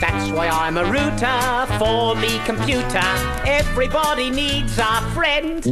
That's 0.00 0.30
why 0.30 0.48
I'm 0.48 0.76
a 0.76 0.84
router 0.84 1.66
for 1.78 2.14
me 2.14 2.38
computer. 2.44 3.02
Everybody 3.44 4.30
needs 4.30 4.78
a 4.78 5.02
friend. 5.14 5.64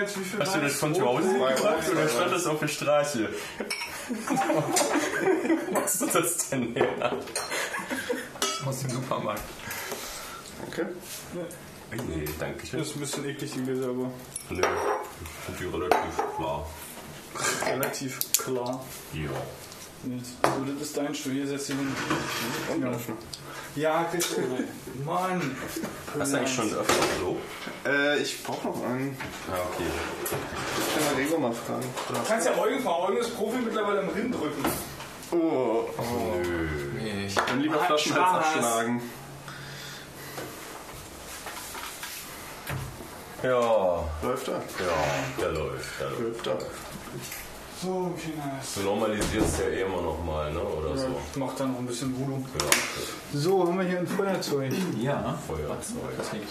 Was 0.00 0.12
viel 0.12 0.40
Hast 0.40 0.54
du 0.54 0.60
das 0.60 0.74
von 0.74 0.94
zu 0.94 1.04
Hause 1.04 1.32
gebracht 1.32 1.90
oder 1.90 2.08
stand 2.08 2.32
das 2.32 2.46
auf 2.46 2.58
der 2.60 2.68
Straße? 2.68 3.28
Machst 5.72 6.00
du 6.00 6.06
das 6.06 6.48
denn 6.50 6.74
her? 6.74 7.16
Aus 8.64 8.80
dem 8.80 8.90
Supermarkt. 8.90 9.42
Okay. 10.66 10.86
Nee, 12.08 12.24
danke 12.38 12.66
schön. 12.66 12.78
Das 12.78 12.88
ist 12.88 12.96
ein 12.96 13.00
bisschen 13.00 13.28
eklig 13.28 13.52
gewesen, 13.52 13.84
aber 13.84 14.10
Nö, 14.50 14.62
sind 15.46 15.60
die 15.60 15.64
relativ 15.64 16.36
klar. 16.36 16.66
relativ 17.66 18.18
klar. 18.32 18.84
Ja. 19.12 19.30
Nicht. 20.02 20.24
So, 20.42 20.72
das 20.72 20.82
ist 20.82 20.96
dein 20.96 21.14
Stuhl. 21.14 21.32
Hier 21.32 21.46
setzt 21.46 21.68
du 21.68 21.74
hin. 21.74 21.94
Ja, 23.76 24.04
kriegst 24.04 24.36
du. 24.36 24.40
Mann. 25.04 25.56
Hast 26.18 26.32
du 26.32 26.36
eigentlich 26.38 26.54
schon 26.54 26.72
öfter 26.72 26.94
so? 27.20 27.36
Äh, 27.86 28.18
ich 28.18 28.42
brauche 28.42 28.68
noch 28.68 28.82
einen. 28.84 29.16
Ja, 29.48 29.54
okay. 29.72 29.84
Ich 30.78 30.94
kann 30.94 31.04
mal 31.04 31.22
Rego 31.22 31.38
mal 31.38 31.52
fragen. 31.52 31.84
Du 32.08 32.14
kannst 32.26 32.46
ja 32.46 32.56
Eugen 32.58 32.82
fragen. 32.82 33.02
Eugen 33.08 33.18
ist 33.18 33.36
Profi 33.36 33.58
mittlerweile 33.58 34.00
im 34.00 34.08
Rindrücken. 34.08 34.64
Oh, 35.32 35.84
Nee, 36.94 37.26
ich 37.26 37.34
dann 37.34 37.60
lieber 37.60 37.78
Flaschenhals 37.78 38.46
abschlagen. 38.46 39.00
Ja, 43.42 44.04
Läuft 44.22 44.48
er? 44.48 44.54
ja, 44.54 44.60
der 45.40 45.52
läuft. 45.52 46.00
Der 46.00 46.10
läuft. 46.10 46.46
Läuft 46.46 46.46
er. 46.46 46.58
So, 47.82 48.12
Kinder. 48.20 48.60
Du 48.74 48.80
normalisierst 48.82 49.58
ja 49.60 49.64
eh 49.68 49.82
immer 49.82 50.02
noch 50.02 50.22
mal, 50.22 50.52
ne? 50.52 50.60
Oder 50.60 50.98
so. 50.98 51.08
Macht 51.38 51.58
da 51.58 51.64
noch 51.64 51.78
ein 51.78 51.86
bisschen 51.86 52.14
Voodoo. 52.18 52.44
Ja, 52.60 52.66
So, 53.32 53.66
haben 53.66 53.78
wir 53.78 53.86
hier 53.86 54.00
ein 54.00 54.06
Feuerzeug. 54.06 54.70
Ja. 54.98 55.38
Feuerzeug. 55.46 56.42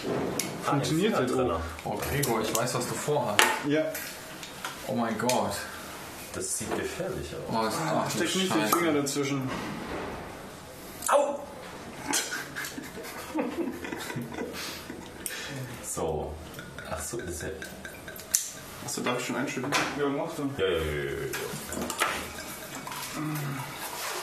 Funktioniert 0.64 1.14
das 1.14 1.32
drin. 1.32 1.52
auch? 1.52 1.60
Oh, 1.86 1.96
Gregor, 1.98 2.42
ich 2.42 2.56
weiß, 2.56 2.74
was 2.74 2.88
du 2.88 2.94
vorhast. 2.96 3.42
Ja. 3.68 3.84
Oh 4.88 4.96
mein 4.96 5.16
Gott. 5.20 5.52
Das 6.34 6.58
sieht 6.58 6.76
gefährlich 6.76 7.28
aus. 7.36 7.42
Oh, 7.52 7.64
das, 7.64 7.76
ach, 7.86 8.12
du 8.12 8.18
Steck 8.18 8.36
nicht 8.36 8.56
den. 8.56 8.68
Finger 8.68 8.94
dazwischen. 8.94 9.50
Au! 11.10 11.40
so. 15.84 16.34
Ach 16.90 17.00
so, 17.00 17.18
ist 17.20 17.44
er. 17.44 17.52
Achso, 18.90 19.02
darf 19.02 19.20
ich 19.20 19.26
schon? 19.28 19.36
Ja, 19.36 20.10
mach 20.10 20.32
doch. 20.32 20.46
Ja, 20.58 20.66
ja, 20.66 20.78
ja, 20.78 20.94
ja, 20.94 21.12
ja. 21.12 21.28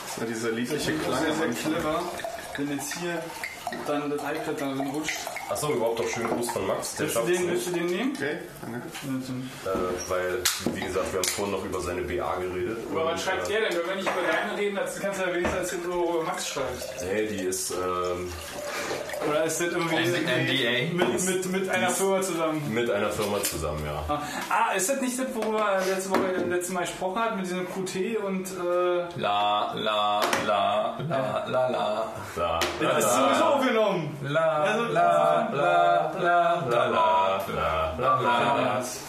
Das 0.05 0.19
war 0.19 0.27
dieser 0.27 0.51
liebliche 0.51 0.91
Anfang. 0.91 1.55
clever, 1.55 2.01
wenn 2.57 2.71
jetzt 2.71 2.97
hier 2.97 3.23
dann 3.87 4.09
das 4.09 4.19
iPad 4.19 4.59
da 4.59 4.73
drin 4.73 4.87
rutscht. 4.87 5.19
Achso, 5.49 5.71
überhaupt 5.71 6.01
auch 6.01 6.07
schönen 6.07 6.27
Gruß 6.29 6.51
von 6.51 6.67
Max. 6.67 6.95
Der 6.95 7.05
Willst 7.05 7.15
du 7.15 7.21
den, 7.25 7.47
willst 7.49 7.67
du 7.67 7.71
den 7.71 7.85
nehmen? 7.85 8.13
Okay, 8.15 8.37
danke. 8.61 8.87
Äh, 9.65 10.09
weil, 10.09 10.39
wie 10.75 10.81
gesagt, 10.81 11.13
wir 11.13 11.19
haben 11.19 11.27
vorhin 11.29 11.53
noch 11.55 11.63
über 11.63 11.79
seine 11.79 12.01
BA 12.01 12.35
geredet. 12.35 12.77
Aber 12.91 13.05
was 13.05 13.23
schreibt 13.23 13.47
äh, 13.49 13.53
der 13.53 13.69
denn? 13.69 13.79
Wenn 13.79 13.87
wir 13.89 13.95
nicht 13.95 14.07
über 14.09 14.21
deine 14.29 14.57
reden, 14.59 14.75
dann 14.75 14.85
kannst 15.01 15.19
du 15.21 15.25
ja 15.25 15.33
wenigstens 15.33 15.59
erzählen, 15.59 15.81
wo 15.87 16.21
Max 16.23 16.47
schreibt. 16.49 17.01
Nee, 17.01 17.27
die 17.27 17.43
ist, 17.45 17.71
ähm, 17.71 18.33
Oder 19.29 19.43
ist 19.45 19.61
das 19.61 19.67
irgendwie 19.67 19.95
NDA? 19.95 21.05
mit, 21.05 21.23
mit, 21.25 21.51
mit 21.51 21.69
einer 21.69 21.89
Firma 21.91 22.21
zusammen? 22.21 22.73
mit 22.73 22.89
einer 22.91 23.09
Firma 23.09 23.41
zusammen, 23.43 23.83
ja. 23.85 24.21
Ah, 24.49 24.73
ist 24.75 24.89
das 24.89 24.99
nicht 24.99 25.17
das, 25.17 25.27
worüber 25.33 25.65
wir 25.85 25.93
letzte 25.95 26.09
Woche, 26.09 26.31
letztes 26.49 26.73
Mal 26.73 26.81
gesprochen 26.81 27.19
hat, 27.21 27.35
mit 27.37 27.45
diesem 27.45 27.65
QT 27.65 28.17
und 28.25 28.47
äh, 28.47 29.19
La, 29.19 29.73
la, 29.75 30.21
la, 30.45 30.97
la, 31.07 31.45
la, 31.47 31.69
la. 31.69 32.13
Da, 32.35 32.59
das 32.81 33.05
ist 33.05 33.13
sowieso 33.15 33.43
aufgenommen. 33.45 34.17
La, 34.23 34.63
Also, 34.63 34.83
la, 34.85 34.91
la, 34.91 34.91
la, 34.91 34.93
la, 34.93 35.01
la. 35.01 35.01
la, 35.01 35.03
la, 35.03 35.36
la, 35.36 35.36
la. 35.53 36.11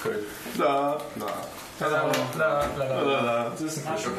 Gut. 0.02 0.14
La, 0.58 0.98
la, 1.16 1.34
La, 1.80 1.86
la, 1.86 2.02
la, 2.02 2.10
la, 2.36 2.66
la. 2.76 3.02
la, 3.02 3.20
la. 3.20 3.50
Das 3.50 3.60
ist 3.60 3.86
ein 3.86 3.92
Arschloch. 3.92 4.12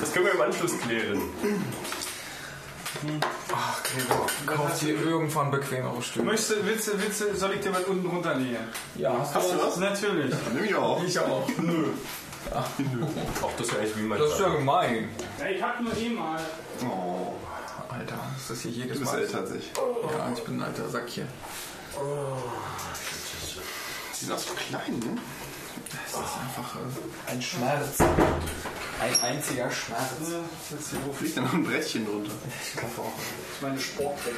Das 0.00 0.12
können 0.12 0.26
wir 0.26 0.32
im 0.34 0.40
Anschluss 0.40 0.72
klären. 0.80 1.20
Ach, 3.54 3.82
Gregor, 3.82 4.26
kauf 4.46 4.78
dir 4.80 5.00
irgendwann 5.00 5.50
bequemere 5.50 6.02
Stühle. 6.02 6.24
Möchtest 6.24 6.50
du, 6.50 6.66
willst, 6.66 6.88
du, 6.88 7.00
willst 7.00 7.20
du, 7.20 7.36
soll 7.36 7.52
ich 7.52 7.60
dir 7.60 7.72
was 7.72 7.84
unten 7.84 8.08
runterlegen? 8.08 8.56
Ja, 8.96 9.12
hast 9.20 9.34
Hast 9.34 9.52
du 9.52 9.58
was? 9.62 9.76
Natürlich. 9.76 10.34
Nimm 10.52 10.64
ich 10.64 10.74
auch. 10.74 11.02
Ich 11.04 11.18
auch. 11.18 11.48
Nö. 11.58 11.84
Auch 13.42 13.50
das 13.58 13.66
ist 13.66 13.72
ja 13.72 13.80
eigentlich 13.80 13.96
wie 13.96 14.02
mein 14.02 14.18
Das 14.20 14.30
ist 14.32 14.40
ja 14.40 14.48
gemein. 14.48 15.08
Ja, 15.40 15.46
ich 15.46 15.60
hab 15.60 15.80
nur 15.80 15.96
eh 15.96 16.08
mal. 16.10 16.40
Oh, 16.84 17.34
Alter, 18.06 18.22
ist 18.36 18.50
das 18.50 18.60
hier 18.60 18.70
jedes 18.70 18.92
du 18.94 19.00
bist 19.00 19.12
Mal? 19.12 19.20
älter 19.20 19.38
als 19.38 19.50
ich. 19.50 19.72
Ja, 19.74 20.32
ich 20.32 20.44
bin 20.44 20.60
ein 20.60 20.62
alter 20.62 20.88
Sack 20.88 21.08
hier. 21.08 21.26
Die 24.12 24.24
sind 24.24 24.32
auch 24.32 24.38
so 24.38 24.54
klein, 24.54 24.98
ne? 25.00 25.18
Das 25.90 26.20
ist 26.20 26.36
einfach 26.38 26.76
äh, 26.76 27.32
ein 27.32 27.42
Schmerz. 27.42 27.98
Ein 29.00 29.20
einziger 29.22 29.70
Schmerz. 29.70 30.12
Hier, 30.28 30.98
wo 31.04 31.12
fliegt 31.12 31.36
denn 31.36 31.44
noch 31.44 31.52
ein 31.52 31.64
Brettchen 31.64 32.06
drunter? 32.06 32.30
Das 32.74 32.84
ist 32.84 33.62
meine 33.62 33.80
Sportdecke. 33.80 34.36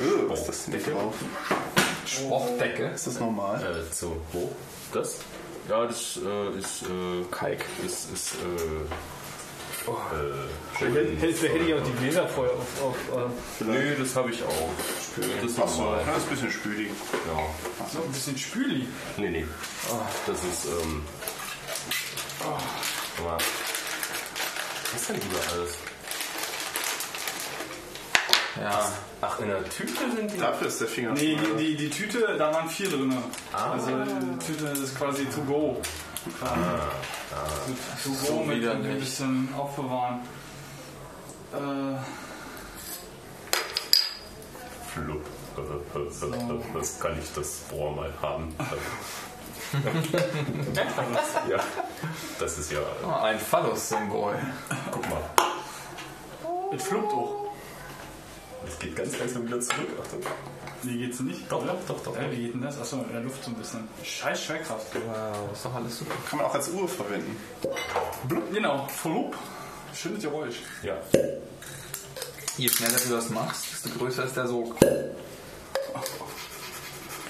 Oh, 0.00 0.28
was 0.30 0.40
ist 0.40 0.48
das 0.48 0.64
denn 0.66 0.94
drauf? 0.94 1.14
Sportdecke. 2.06 2.88
Ist 2.88 3.06
das 3.06 3.20
normal? 3.20 3.62
Äh, 3.64 3.94
so 3.94 4.20
hoch. 4.34 4.52
Das? 4.92 5.16
Ja, 5.68 5.86
das 5.86 6.18
äh, 6.22 6.58
ist 6.58 6.82
äh, 6.82 7.24
Kalk. 7.30 7.64
Das 7.82 8.06
ist 8.12 8.34
äh, 9.86 9.90
äh, 9.90 10.78
schön. 10.78 11.18
Hätte 11.18 11.58
ich 11.58 11.74
auch 11.74 11.84
die 11.84 11.92
Gläser 12.00 12.28
vorher 12.28 12.54
auf. 12.54 12.82
auf 13.12 13.60
äh, 13.60 13.64
Nee, 13.64 13.94
das 13.98 14.14
habe 14.16 14.30
ich 14.30 14.42
auch. 14.42 14.68
Das 15.16 15.50
ist 15.50 15.58
normal. 15.58 16.02
das 16.06 16.16
ist 16.18 16.24
ein 16.24 16.30
bisschen 16.30 16.50
spülig. 16.50 16.90
Ja. 17.26 17.86
so 17.92 18.02
ein 18.02 18.12
bisschen 18.12 18.38
Spüli. 18.38 18.88
Nee, 19.16 19.30
nee. 19.30 19.46
Das 20.26 20.44
ist, 20.44 20.66
ähm. 20.66 21.02
Mal. 23.24 23.38
Was 24.92 25.00
ist 25.00 25.10
denn 25.10 25.16
überall 25.16 25.58
alles? 25.58 25.78
Ja. 28.60 28.92
Ach, 29.20 29.40
in 29.40 29.48
der 29.48 29.64
Tüte 29.68 29.92
sind 30.14 30.32
die. 30.32 30.38
Dafür 30.38 30.66
ist 30.66 30.80
der 30.80 30.88
Finger 30.88 31.12
Nee, 31.12 31.36
die, 31.36 31.64
die, 31.64 31.76
die 31.76 31.90
Tüte, 31.90 32.36
da 32.38 32.52
waren 32.52 32.68
vier 32.68 32.88
drin. 32.88 33.16
Ah. 33.52 33.72
Also 33.72 33.90
die 33.90 34.38
Tüte 34.44 34.66
ist 34.66 34.96
quasi 34.96 35.24
to 35.26 35.40
go. 35.42 35.80
To 36.24 38.10
go 38.10 38.14
So 38.14 38.42
mit 38.44 38.58
widerlich. 38.58 38.86
ein 38.86 38.98
bisschen 38.98 39.48
aufbewahren. 39.56 40.20
Äh, 41.52 41.98
Flup. 44.92 45.24
Das 46.74 47.00
kann 47.00 47.18
ich 47.18 47.32
das 47.34 47.62
Rohr 47.72 47.94
mal 47.94 48.12
haben. 48.22 48.54
ja, 51.48 51.60
das 52.38 52.58
ist 52.58 52.72
ja. 52.72 52.78
Oh, 53.04 53.10
ein 53.22 53.38
Phallus-Symbol. 53.38 54.34
Guck 54.90 55.08
mal. 55.10 55.22
es 56.74 56.84
fluppt 56.84 57.12
auch. 57.12 57.46
Das 58.64 58.78
geht 58.78 58.96
ganz 58.96 59.18
langsam 59.18 59.46
wieder 59.46 59.60
zurück. 59.60 59.88
Achtung. 60.02 60.20
Wie 60.82 60.98
geht's 60.98 61.20
nicht? 61.20 61.40
Doch, 61.50 61.64
doch, 61.66 61.76
doch, 61.86 62.02
doch. 62.02 62.16
Äh, 62.16 62.30
wie 62.32 62.36
geht 62.44 62.54
denn 62.54 62.62
das? 62.62 62.78
Achso, 62.80 62.96
in 63.06 63.12
der 63.12 63.20
Luft 63.22 63.44
so 63.44 63.50
ein 63.50 63.54
bisschen. 63.54 63.88
Scheiß 64.02 64.42
Schwerkraft. 64.44 64.86
Wow, 64.94 65.52
ist 65.52 65.64
doch 65.64 65.74
alles 65.74 65.98
super. 65.98 66.14
Kann 66.28 66.38
man 66.38 66.46
auch 66.48 66.54
als 66.54 66.68
Uhr 66.70 66.88
verwenden. 66.88 67.36
Genau, 68.52 68.86
flupp. 68.88 69.36
Schönes 69.94 70.22
Geräusch. 70.22 70.56
Ja. 70.82 70.96
Je 72.56 72.68
schneller 72.68 72.98
du 73.06 73.14
das 73.14 73.30
machst, 73.30 73.64
desto 73.72 73.98
größer 73.98 74.24
ist 74.24 74.36
der 74.36 74.46
Sog. 74.46 74.74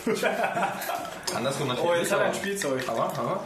Andersrum 1.35 1.69
natürlich. 1.69 1.91
Oh, 1.91 1.95
jetzt 1.95 2.13
hat 2.13 2.21
er 2.21 2.27
ein 2.27 2.35
Spielzeug. 2.35 2.89
Aber, 2.89 3.05
aber. 3.19 3.45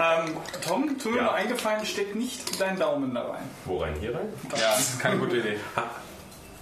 Ähm, 0.00 0.36
Tom, 0.64 0.98
tu 0.98 1.10
mir 1.10 1.18
Ja. 1.18 1.22
mal 1.24 1.34
eingefallen, 1.34 1.84
steck 1.84 2.14
nicht 2.14 2.60
deinen 2.60 2.78
Daumen 2.78 3.14
da 3.14 3.22
rein. 3.28 3.42
Wo 3.64 3.78
rein? 3.78 3.94
Hier 4.00 4.14
rein? 4.14 4.32
Ja, 4.52 4.70
das 4.72 4.80
ist 4.80 5.00
keine 5.00 5.18
gute 5.18 5.36
Idee. 5.36 5.58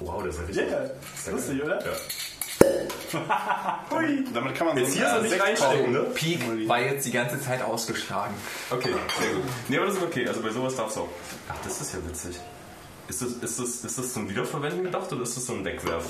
Wow, 0.01 0.23
das 0.25 0.35
ist 0.37 0.49
richtig. 0.49 0.71
Ja, 0.71 0.79
ist 0.83 1.31
lustig, 1.31 1.63
oder? 1.63 1.85
Ja. 1.85 1.93
Hui. 3.91 4.25
Damit 4.33 4.55
kann 4.55 4.69
man 4.69 4.77
Jetzt 4.79 4.93
so 4.93 4.99
hier 5.01 5.15
so 5.17 5.23
nicht 5.23 5.41
reinstecken, 5.41 5.93
ne? 5.93 6.01
Peak 6.15 6.41
war 6.69 6.81
jetzt 6.81 7.07
die 7.07 7.11
ganze 7.11 7.41
Zeit 7.41 7.63
ausgeschlagen. 7.63 8.35
Okay, 8.71 8.91
sehr 9.19 9.31
gut. 9.35 9.43
Nee, 9.69 9.77
aber 9.79 9.87
das 9.87 9.97
ist 9.97 10.03
okay. 10.03 10.27
Also 10.29 10.41
bei 10.41 10.51
sowas 10.51 10.77
darfst 10.77 10.97
du 10.97 11.01
auch. 11.01 11.09
Ach, 11.49 11.57
das 11.65 11.81
ist 11.81 11.93
ja 11.93 11.99
witzig. 12.07 12.37
Ist 13.09 13.23
das, 13.23 13.31
ist 13.33 13.59
das, 13.59 13.85
ist 13.85 13.99
das 13.99 14.13
zum 14.13 14.29
Wiederverwenden 14.31 14.85
gedacht 14.85 15.13
oder 15.13 15.23
ist 15.23 15.37
das 15.37 15.45
so 15.47 15.55
ein 15.55 15.65
Wegwerf? 15.65 16.05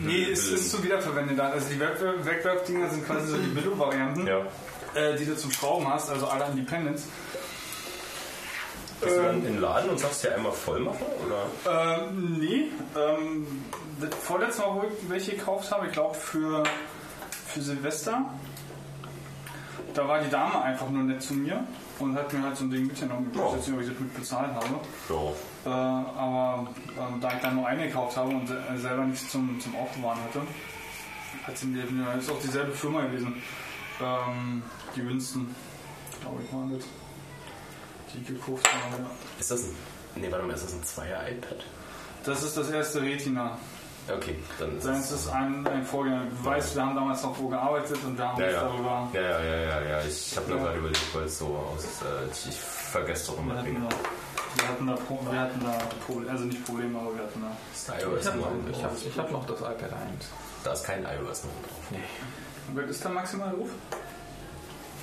Nee, 0.00 0.24
es 0.32 0.48
ist 0.48 0.70
zu 0.70 0.82
wiederverwenden 0.82 1.36
da. 1.36 1.50
Also 1.50 1.66
die 1.68 1.78
Wegwerf- 1.78 2.24
Wegwerfdinger 2.24 2.88
sind 2.88 3.06
quasi 3.06 3.26
so 3.28 3.36
die 3.36 3.48
Billo-Varianten, 3.48 4.26
Ja. 4.26 4.38
äh, 4.94 5.16
die 5.18 5.26
du 5.26 5.36
zum 5.36 5.50
Schrauben 5.50 5.86
hast, 5.92 6.08
also 6.08 6.26
alle 6.28 6.46
Independents. 6.46 7.02
Bist 9.02 9.16
du 9.16 9.22
dann 9.22 9.36
in 9.36 9.44
den 9.44 9.60
Laden 9.60 9.90
und 9.90 9.98
sagst 9.98 10.24
dir 10.24 10.34
einmal 10.34 10.52
voll 10.52 10.80
machen? 10.80 11.04
Oder? 11.26 12.02
Ähm, 12.06 12.38
nee. 12.38 12.68
Ähm, 12.96 13.46
das 14.00 14.14
vorletzte 14.14 14.62
Mal, 14.62 14.74
wo 14.76 14.82
ich 14.82 15.10
welche 15.10 15.32
gekauft 15.32 15.70
habe, 15.72 15.86
ich 15.86 15.92
glaube 15.92 16.14
für, 16.14 16.62
für 17.46 17.60
Silvester, 17.60 18.24
da 19.94 20.08
war 20.08 20.20
die 20.20 20.30
Dame 20.30 20.62
einfach 20.62 20.88
nur 20.88 21.02
nett 21.02 21.22
zu 21.22 21.34
mir 21.34 21.64
und 21.98 22.14
hat 22.16 22.32
mir 22.32 22.42
halt 22.42 22.56
so 22.56 22.64
ein 22.64 22.70
Ding 22.70 22.86
mitgenommen. 22.86 23.30
Ich 23.32 23.38
weiß 23.38 23.52
jetzt 23.54 23.68
nicht, 23.68 23.76
ob 23.76 23.82
ich 23.82 23.88
das 23.88 23.98
mit 23.98 24.14
bezahlt 24.14 24.52
habe. 24.54 24.80
Ja. 25.08 25.14
Äh, 25.64 25.68
aber 25.68 26.66
ähm, 26.98 27.20
da 27.20 27.32
ich 27.32 27.40
dann 27.40 27.56
nur 27.56 27.66
eine 27.66 27.86
gekauft 27.86 28.16
habe 28.16 28.30
und 28.30 28.50
äh, 28.50 28.78
selber 28.78 29.04
nichts 29.04 29.30
zum, 29.30 29.60
zum 29.60 29.76
Aufbewahren 29.76 30.18
hatte, 30.22 30.40
hat 31.44 31.58
sie 31.58 31.66
mir, 31.66 31.84
ist 32.18 32.30
auch 32.30 32.40
dieselbe 32.40 32.72
Firma 32.72 33.02
gewesen. 33.02 33.42
Ähm, 34.00 34.62
die 34.96 35.06
Winston, 35.06 35.54
glaube 36.20 36.42
ich, 36.42 36.52
war 36.52 36.68
das. 36.72 36.84
Ja. 38.14 39.10
Ist 39.40 39.50
das 39.50 39.60
ein. 39.64 39.76
Nee, 40.16 40.30
warte 40.30 40.44
mal, 40.44 40.54
ist 40.54 40.64
das 40.64 40.72
ein 40.74 40.84
Zweier-iPad? 40.84 41.64
Das 42.24 42.42
ist 42.42 42.56
das 42.56 42.70
erste 42.70 43.00
Retina. 43.02 43.58
Okay, 44.12 44.36
dann 44.58 44.76
ist 44.78 44.86
Dann 44.86 45.00
ist 45.00 45.10
es 45.12 45.28
ein, 45.28 45.66
ein 45.66 45.84
Vorgänger. 45.84 46.24
Du 46.26 46.44
weißt, 46.44 46.74
wir 46.74 46.82
haben 46.84 46.94
damals 46.96 47.22
noch 47.22 47.38
wo 47.38 47.48
gearbeitet 47.48 47.98
und 48.04 48.18
wir 48.18 48.28
haben 48.28 48.40
Ja, 48.40 48.46
uns 48.48 48.54
ja. 48.56 48.60
darüber. 48.64 49.08
Ja, 49.14 49.20
ja, 49.20 49.40
ja, 49.44 49.56
ja, 49.56 49.80
ja. 50.00 50.04
Ich 50.04 50.36
habe 50.36 50.48
nur 50.48 50.58
Ja. 50.58 50.64
gerade 50.64 50.78
überlegt, 50.78 51.14
weil 51.14 51.22
es 51.24 51.38
so 51.38 51.46
aus. 51.46 51.84
Äh, 52.02 52.48
ich, 52.48 52.56
vergesse 52.58 53.28
doch 53.28 53.36
Wir 53.38 53.42
immer 53.52 53.62
Dinge. 53.62 53.80
da, 53.88 54.60
wir 54.60 54.68
hatten 54.68 54.86
da, 54.88 54.94
Pro- 54.96 55.20
wir 55.30 55.40
hatten 55.40 55.60
da 55.64 55.78
Probleme, 56.04 56.30
also 56.32 56.44
nicht 56.44 56.64
Probleme, 56.66 56.98
aber 56.98 57.14
wir 57.14 57.22
hatten 57.22 57.40
da. 57.42 57.56
Ist 57.72 57.88
da 57.88 57.98
iOS 57.98 58.20
Ich 58.20 58.26
habe 58.26 58.38
9 58.38 58.64
noch, 58.64 58.76
ich 58.76 58.84
hab, 58.84 58.92
ich 59.06 59.18
hab 59.18 59.30
noch 59.30 59.46
das 59.46 59.60
iPad 59.60 59.92
1. 59.92 60.26
Da 60.64 60.72
ist 60.72 60.84
kein 60.84 61.02
iOS 61.04 61.44
9 61.44 61.52
drauf. 61.62 61.90
Nee, 61.90 61.98
Was 62.74 62.90
ist 62.90 63.04
da 63.04 63.08
maximal 63.08 63.54
Ruf? 63.54 63.70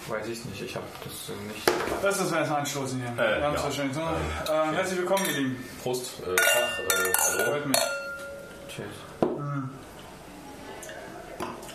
Weiß 0.09 0.27
ich 0.27 0.43
nicht. 0.45 0.61
Ich 0.61 0.75
habe 0.75 0.85
das 1.03 1.29
äh, 1.29 1.47
nicht. 1.47 1.61
Lass 2.03 2.19
uns 2.19 2.31
mal 2.31 2.39
erst 2.39 2.51
anstoßen 2.51 2.99
hier. 3.01 3.23
Äh, 3.23 3.41
ja. 3.41 3.53
wahrscheinlich. 3.63 3.95
Ne? 3.95 4.03
Ähm, 4.49 4.73
Äh, 4.73 4.75
herzlich 4.75 4.99
willkommen, 4.99 5.25
ihr 5.27 5.37
Lieben. 5.37 5.65
Prost, 5.83 6.11
äh, 6.21 6.25
Tag, 6.35 6.37
äh, 6.37 7.13
hallo. 7.19 7.51
Freut 7.51 7.65
mich. 7.67 7.77
Tschüss. 8.67 8.85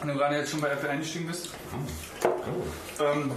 Wenn 0.01 0.09
du 0.09 0.15
gerade 0.19 0.37
jetzt 0.37 0.51
schon 0.51 0.61
bei 0.61 0.69
Apple 0.69 0.91
eingestiegen 0.91 1.27
bist. 1.29 1.49
Oh, 2.23 3.03
Ähm, 3.03 3.33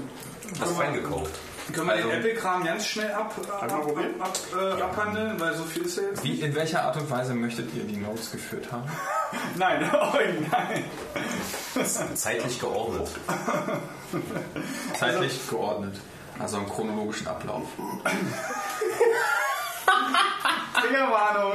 hast 0.59 0.71
fein 0.75 0.93
wir, 0.93 1.01
gekauft. 1.01 1.31
Können 1.73 1.87
wir 1.87 1.95
den 1.95 2.05
Also- 2.05 2.17
Apple-Kram 2.17 2.63
ganz 2.63 2.85
schnell 2.87 3.11
ab, 3.11 3.33
ab, 3.49 3.63
ab, 3.63 3.81
probieren? 3.83 4.21
ab, 4.21 4.37
äh, 4.55 4.81
abhandeln, 4.81 5.39
weil 5.39 5.55
so 5.55 5.63
viel 5.63 5.83
ist 5.83 5.97
ja 5.97 6.03
jetzt. 6.03 6.23
Wie, 6.23 6.39
in 6.41 6.55
welcher 6.55 6.83
Art 6.83 6.95
und 6.97 7.09
Weise 7.09 7.33
möchtet 7.33 7.73
ihr 7.75 7.83
die 7.83 7.97
Notes 7.97 8.31
geführt 8.31 8.71
haben? 8.71 8.89
Nein, 9.55 9.89
oh 9.93 10.15
nein. 10.51 10.83
Zeitlich 12.15 12.59
geordnet. 12.59 13.09
Zeitlich 14.97 15.49
geordnet. 15.49 15.95
Also 16.39 16.57
im 16.57 16.67
chronologischen 16.69 17.27
Ablauf. 17.27 17.63
Triggerwarnung. 20.79 21.53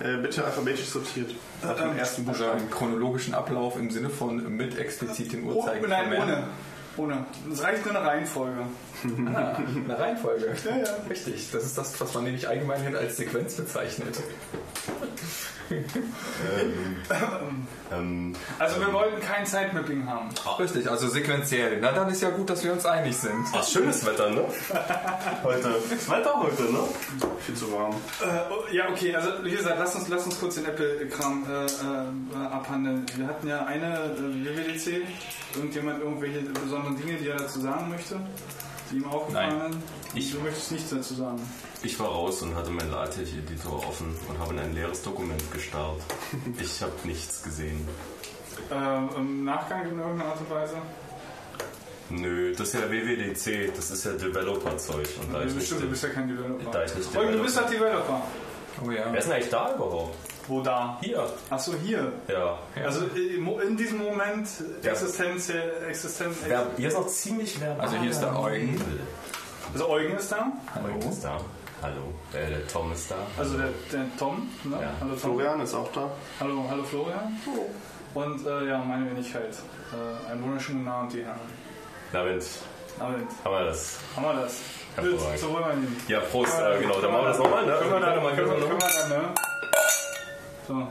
Äh, 0.00 0.16
bitte 0.22 0.44
alphabetisch 0.44 0.86
sortiert. 0.86 1.30
Nach 1.62 1.76
dem 1.76 1.96
ersten 1.96 2.28
Also 2.28 2.44
Buchstaben. 2.44 2.60
im 2.64 2.70
chronologischen 2.70 3.34
Ablauf 3.34 3.76
im 3.76 3.90
Sinne 3.90 4.10
von 4.10 4.56
mit 4.56 4.78
explizit 4.78 5.32
den 5.32 5.44
Oh, 5.48 5.54
Uhrzeigen 5.56 5.88
nein, 5.88 6.12
ohne. 6.20 6.48
Ohne. 6.96 7.26
Es 7.52 7.62
reicht 7.62 7.84
nur 7.84 7.96
eine 7.96 8.06
Reihenfolge. 8.06 8.66
Ah, 9.34 9.56
eine 9.84 9.98
Reihenfolge. 9.98 10.54
Ja, 10.64 10.76
ja. 10.76 10.96
Richtig. 11.08 11.50
Das 11.52 11.64
ist 11.64 11.76
das, 11.76 12.00
was 12.00 12.14
man 12.14 12.24
nämlich 12.24 12.48
allgemeinhin 12.48 12.94
als 12.96 13.16
Sequenz 13.16 13.54
bezeichnet. 13.54 14.16
Ähm, 17.92 18.34
Also 18.58 18.80
wir 18.80 18.92
wollten 18.92 19.20
kein 19.20 19.46
Zeitmapping 19.46 20.06
haben. 20.06 20.28
Richtig, 20.58 20.90
also 20.90 21.08
sequenziell. 21.08 21.78
Na 21.80 21.92
dann 21.92 22.08
ist 22.08 22.22
ja 22.22 22.30
gut, 22.30 22.48
dass 22.50 22.64
wir 22.64 22.72
uns 22.72 22.84
einig 22.86 23.16
sind. 23.16 23.44
ach, 23.52 23.66
schönes 23.66 24.04
Wetter, 24.06 24.30
ne? 24.30 24.44
Heute. 25.42 25.74
Das 25.90 26.10
Wetter 26.10 26.34
heute, 26.40 26.62
ne? 26.64 26.78
Viel 27.40 27.54
zu 27.54 27.72
warm. 27.72 27.94
Äh, 28.22 28.74
ja, 28.76 28.88
okay, 28.90 29.14
also 29.14 29.30
wie 29.44 29.50
gesagt, 29.50 29.76
lass 29.78 29.94
uns, 29.94 30.08
lass 30.08 30.24
uns 30.24 30.38
kurz 30.40 30.54
den 30.56 30.66
Apple-Kram 30.66 31.44
äh, 31.48 31.64
äh, 31.66 32.46
abhandeln. 32.46 33.06
Wir 33.16 33.26
hatten 33.26 33.46
ja 33.48 33.64
eine 33.66 33.94
äh, 33.94 34.18
WWDC, 34.18 35.02
irgendjemand 35.54 36.00
irgendwelche 36.02 36.40
besonderen 36.40 36.96
Dinge, 36.96 37.14
die 37.18 37.28
er 37.28 37.36
dazu 37.36 37.60
sagen 37.60 37.88
möchte, 37.90 38.16
die 38.90 38.96
ihm 38.96 39.06
aufgefallen 39.06 39.58
Nein. 39.58 39.72
sind. 39.72 39.82
Ich- 40.14 40.32
du 40.32 40.40
möchtest 40.40 40.72
nichts 40.72 40.90
dazu 40.90 41.14
sagen. 41.14 41.40
Ich 41.82 41.98
war 41.98 42.08
raus 42.08 42.42
und 42.42 42.54
hatte 42.54 42.70
meinen 42.70 42.90
LaTeX-Editor 42.90 43.76
offen 43.86 44.14
und 44.28 44.38
habe 44.38 44.54
in 44.54 44.60
ein 44.60 44.74
leeres 44.74 45.02
Dokument 45.02 45.42
gestarrt. 45.52 46.00
Ich 46.60 46.80
habe 46.82 46.92
nichts 47.04 47.42
gesehen. 47.42 47.86
Äh, 48.70 49.16
Im 49.16 49.44
Nachgang 49.44 49.82
in 49.90 49.98
irgendeiner 49.98 50.30
Art 50.30 50.40
und 50.40 50.50
Weise. 50.50 50.76
Nö, 52.10 52.52
das 52.54 52.68
ist 52.68 52.74
ja 52.74 52.90
WWDC, 52.90 53.74
das 53.74 53.90
ist 53.90 54.04
ja 54.04 54.12
Developer-Zeug. 54.12 55.08
Und 55.22 55.32
da 55.32 55.42
ich 55.42 55.48
Du, 55.48 55.54
nicht, 55.54 55.66
stimmt, 55.66 55.82
du 55.82 55.86
bist 55.88 56.02
ja 56.04 56.10
kein 56.10 56.28
Developer. 56.28 56.70
da 56.70 56.84
ich 56.84 56.94
nicht 56.94 57.08
Oh, 57.16 57.20
du 57.22 57.42
bist 57.42 57.56
Developer- 57.56 57.60
doch 57.62 57.70
Developer. 57.70 58.22
Oh 58.86 58.90
ja. 58.90 59.04
Wer 59.10 59.18
ist 59.18 59.24
denn 59.26 59.32
eigentlich 59.34 59.50
da 59.50 59.74
überhaupt? 59.74 60.16
Wo 60.46 60.60
da? 60.60 60.98
Hier. 61.00 61.24
Achso, 61.50 61.72
hier. 61.82 62.12
Ja. 62.28 62.58
Also 62.84 63.06
im- 63.14 63.60
in 63.60 63.76
diesem 63.76 63.98
Moment 63.98 64.46
Ja. 64.82 64.90
Existenz, 64.92 65.48
äh, 65.50 65.88
Existenz. 65.88 66.36
Wer, 66.46 66.66
hier 66.76 66.88
ist 66.88 66.94
noch 66.98 67.06
ziemlich 67.06 67.58
verbal. 67.60 67.80
Also 67.86 67.96
hier 67.96 68.10
ist 68.10 68.20
der 68.20 68.38
Eugen. 68.38 68.80
Also 69.72 69.88
Eugen 69.88 70.16
ist 70.16 70.30
da. 70.32 70.52
Eugen 70.84 71.08
ist 71.10 71.24
da. 71.24 71.38
Hallo. 71.82 72.12
Äh, 72.32 72.48
der 72.50 72.66
Tom 72.68 72.92
ist 72.92 73.10
da. 73.10 73.16
Also 73.38 73.56
der, 73.56 73.68
der 73.92 74.04
Tom. 74.18 74.48
Ne? 74.64 74.76
Ja. 74.80 74.88
Hallo 75.00 75.10
Tom. 75.12 75.18
Florian 75.18 75.60
ist 75.60 75.74
auch 75.74 75.90
da. 75.92 76.10
Hallo, 76.40 76.64
hallo 76.70 76.82
Florian. 76.84 77.38
Und 78.14 78.46
äh, 78.46 78.68
ja, 78.68 78.78
meine 78.78 79.10
Wenigkeit. 79.10 79.54
Äh, 79.92 80.30
einen 80.30 80.42
wunderschönen 80.44 80.80
guten 80.80 80.90
Abend, 80.90 81.12
die 81.14 81.24
Herren. 81.24 81.40
Damit 82.12 82.44
Abend. 83.00 83.28
haben 83.44 83.52
wir 83.54 83.64
das. 83.64 83.98
Haben 84.14 84.24
wir 84.24 84.34
das? 84.42 84.60
Gut, 84.96 85.38
so 85.38 85.52
wollen 85.52 85.64
wir 85.64 85.72
ihn. 85.74 85.96
Ja, 86.08 86.20
Prost. 86.20 86.52
Äh, 86.60 86.80
genau, 86.80 87.00
dann 87.00 87.10
machen 87.10 87.22
wir 87.24 87.28
das 87.30 87.38
nochmal, 87.38 87.66
ne? 87.66 87.72
Können 87.78 87.90
wir 87.90 87.96
Also, 87.96 88.06
dann, 88.06 88.22
mal 88.22 88.34
können 88.34 88.50
wir, 88.50 88.56
können 88.68 88.80
wir 88.80 89.08
dann, 89.08 89.08
ne? 89.22 89.34
So. 90.66 90.88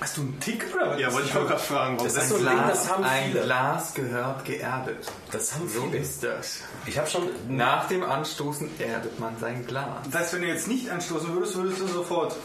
Hast 0.00 0.16
du 0.16 0.20
einen 0.22 0.38
Tick 0.40 0.64
oder 0.74 0.90
was? 0.92 1.00
Ja, 1.00 1.12
wollte 1.12 1.28
ich 1.28 1.36
auch 1.36 1.46
gerade 1.46 1.58
fragen. 1.60 1.96
Warum 1.96 2.06
Das 2.12 2.16
ist 2.22 2.28
so 2.28 2.36
ein 2.36 2.46
Ding, 2.46 2.58
das 2.68 2.90
haben 2.90 3.04
ein 3.04 3.24
viele. 3.32 3.40
Glas 3.42 3.94
gehört 3.94 4.44
geerdet. 4.44 5.08
Das 5.32 5.54
haben 5.54 5.68
So 5.68 5.82
viele. 5.82 5.96
ist 5.98 6.22
das. 6.22 6.60
Ich 6.86 6.96
habe 6.98 7.08
schon. 7.10 7.22
Nach 7.48 7.88
dem 7.88 8.02
Anstoßen 8.04 8.70
erdet 8.80 9.18
man 9.18 9.36
sein 9.38 9.66
Glas. 9.66 9.86
Das 10.10 10.20
heißt, 10.22 10.34
wenn 10.34 10.42
du 10.42 10.48
jetzt 10.48 10.68
nicht 10.68 10.88
anstoßen 10.90 11.32
würdest, 11.34 11.56
würdest 11.56 11.80
du 11.80 11.86
sofort. 11.88 12.36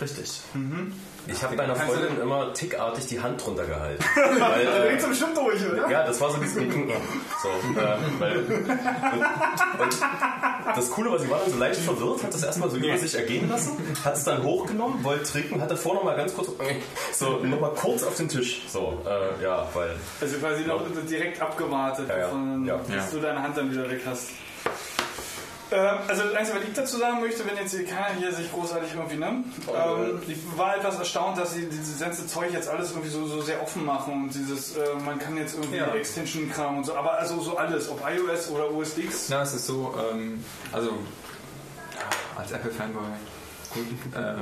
Richtig. 0.00 0.40
Ich 1.26 1.42
habe 1.42 1.56
meiner 1.56 1.72
du- 1.74 1.80
Freundin 1.80 2.20
immer 2.20 2.52
tickartig 2.52 3.06
die 3.06 3.20
Hand 3.20 3.42
drunter 3.46 3.64
gehalten. 3.64 4.04
weil, 4.40 4.64
Du 4.66 4.70
äh, 4.70 4.82
redest 4.88 5.08
bestimmt 5.08 5.36
durch, 5.36 5.64
oder? 5.66 5.88
ja, 5.88 6.04
das 6.04 6.20
war 6.20 6.30
so 6.30 6.34
ein 6.36 6.40
bisschen. 6.42 6.90
So, 7.42 7.48
äh, 7.80 7.96
weil, 8.18 8.38
und, 8.44 8.68
und 9.80 10.02
das 10.74 10.90
Coole 10.90 11.10
war, 11.10 11.18
sie 11.18 11.30
war 11.30 11.40
dann 11.40 11.50
so 11.50 11.58
leicht 11.58 11.80
verwirrt, 11.80 12.22
hat 12.22 12.32
das 12.34 12.42
erstmal 12.42 12.70
so 12.70 12.76
über 12.76 12.96
sich 12.98 13.14
ergehen 13.14 13.48
lassen, 13.48 13.72
hat 14.04 14.16
es 14.16 14.24
dann 14.24 14.42
hochgenommen, 14.42 15.02
wollte 15.04 15.24
trinken, 15.24 15.60
hatte 15.60 15.76
vor 15.76 15.94
noch 15.94 16.04
mal 16.04 16.16
ganz 16.16 16.34
kurz 16.34 16.48
so 17.12 17.38
nochmal 17.38 17.72
kurz 17.74 18.02
auf 18.02 18.16
den 18.16 18.28
Tisch. 18.28 18.62
So, 18.68 19.00
äh, 19.06 19.42
ja, 19.42 19.66
weil. 19.74 19.90
Also 20.20 20.36
quasi 20.38 20.64
noch 20.64 20.82
direkt 21.08 21.40
abgewartet, 21.40 22.08
Ja, 22.08 22.18
ja. 22.18 22.28
Von, 22.28 22.64
Ja. 22.64 22.76
bis 22.76 22.94
Ja. 22.96 23.04
du 23.12 23.20
deine 23.20 23.42
Hand 23.42 23.56
dann 23.56 23.70
wieder 23.70 23.88
weg 23.90 24.00
hast. 24.06 24.28
Ähm, 25.74 25.98
also 26.06 26.22
das 26.22 26.34
Einzige, 26.34 26.58
was 26.58 26.64
ich 26.68 26.72
dazu 26.74 26.96
sagen 26.98 27.20
möchte, 27.20 27.44
wenn 27.46 27.56
jetzt 27.56 27.74
hier 27.74 27.84
keiner 27.84 28.14
hier 28.18 28.32
sich 28.32 28.52
großartig 28.52 28.94
irgendwie, 28.94 29.16
ne? 29.16 29.42
Ähm, 29.68 30.22
ich 30.28 30.38
war 30.56 30.76
etwas 30.76 30.98
erstaunt, 30.98 31.36
dass 31.38 31.54
sie 31.54 31.66
dieses 31.66 31.98
ganze 32.00 32.26
Zeug 32.28 32.52
jetzt 32.52 32.68
alles 32.68 32.92
irgendwie 32.92 33.08
so, 33.10 33.26
so 33.26 33.40
sehr 33.42 33.60
offen 33.60 33.84
machen 33.84 34.12
und 34.24 34.34
dieses, 34.34 34.76
äh, 34.76 34.80
man 35.04 35.18
kann 35.18 35.36
jetzt 35.36 35.54
irgendwie 35.54 35.78
Ja. 35.78 35.92
Extension-Kram 35.94 36.78
und 36.78 36.84
so, 36.86 36.94
aber 36.94 37.18
also 37.18 37.40
so 37.40 37.56
alles, 37.56 37.88
ob 37.90 38.00
iOS 38.08 38.50
oder 38.50 38.70
OS 38.72 38.96
X. 38.98 39.28
Na, 39.30 39.42
es 39.42 39.54
ist 39.54 39.66
so, 39.66 39.94
ähm, 40.12 40.44
also 40.70 40.90
ja, 40.90 42.38
als 42.40 42.52
Apple-Fanboy, 42.52 43.02
gut, 43.74 43.84
ähm, 44.16 44.36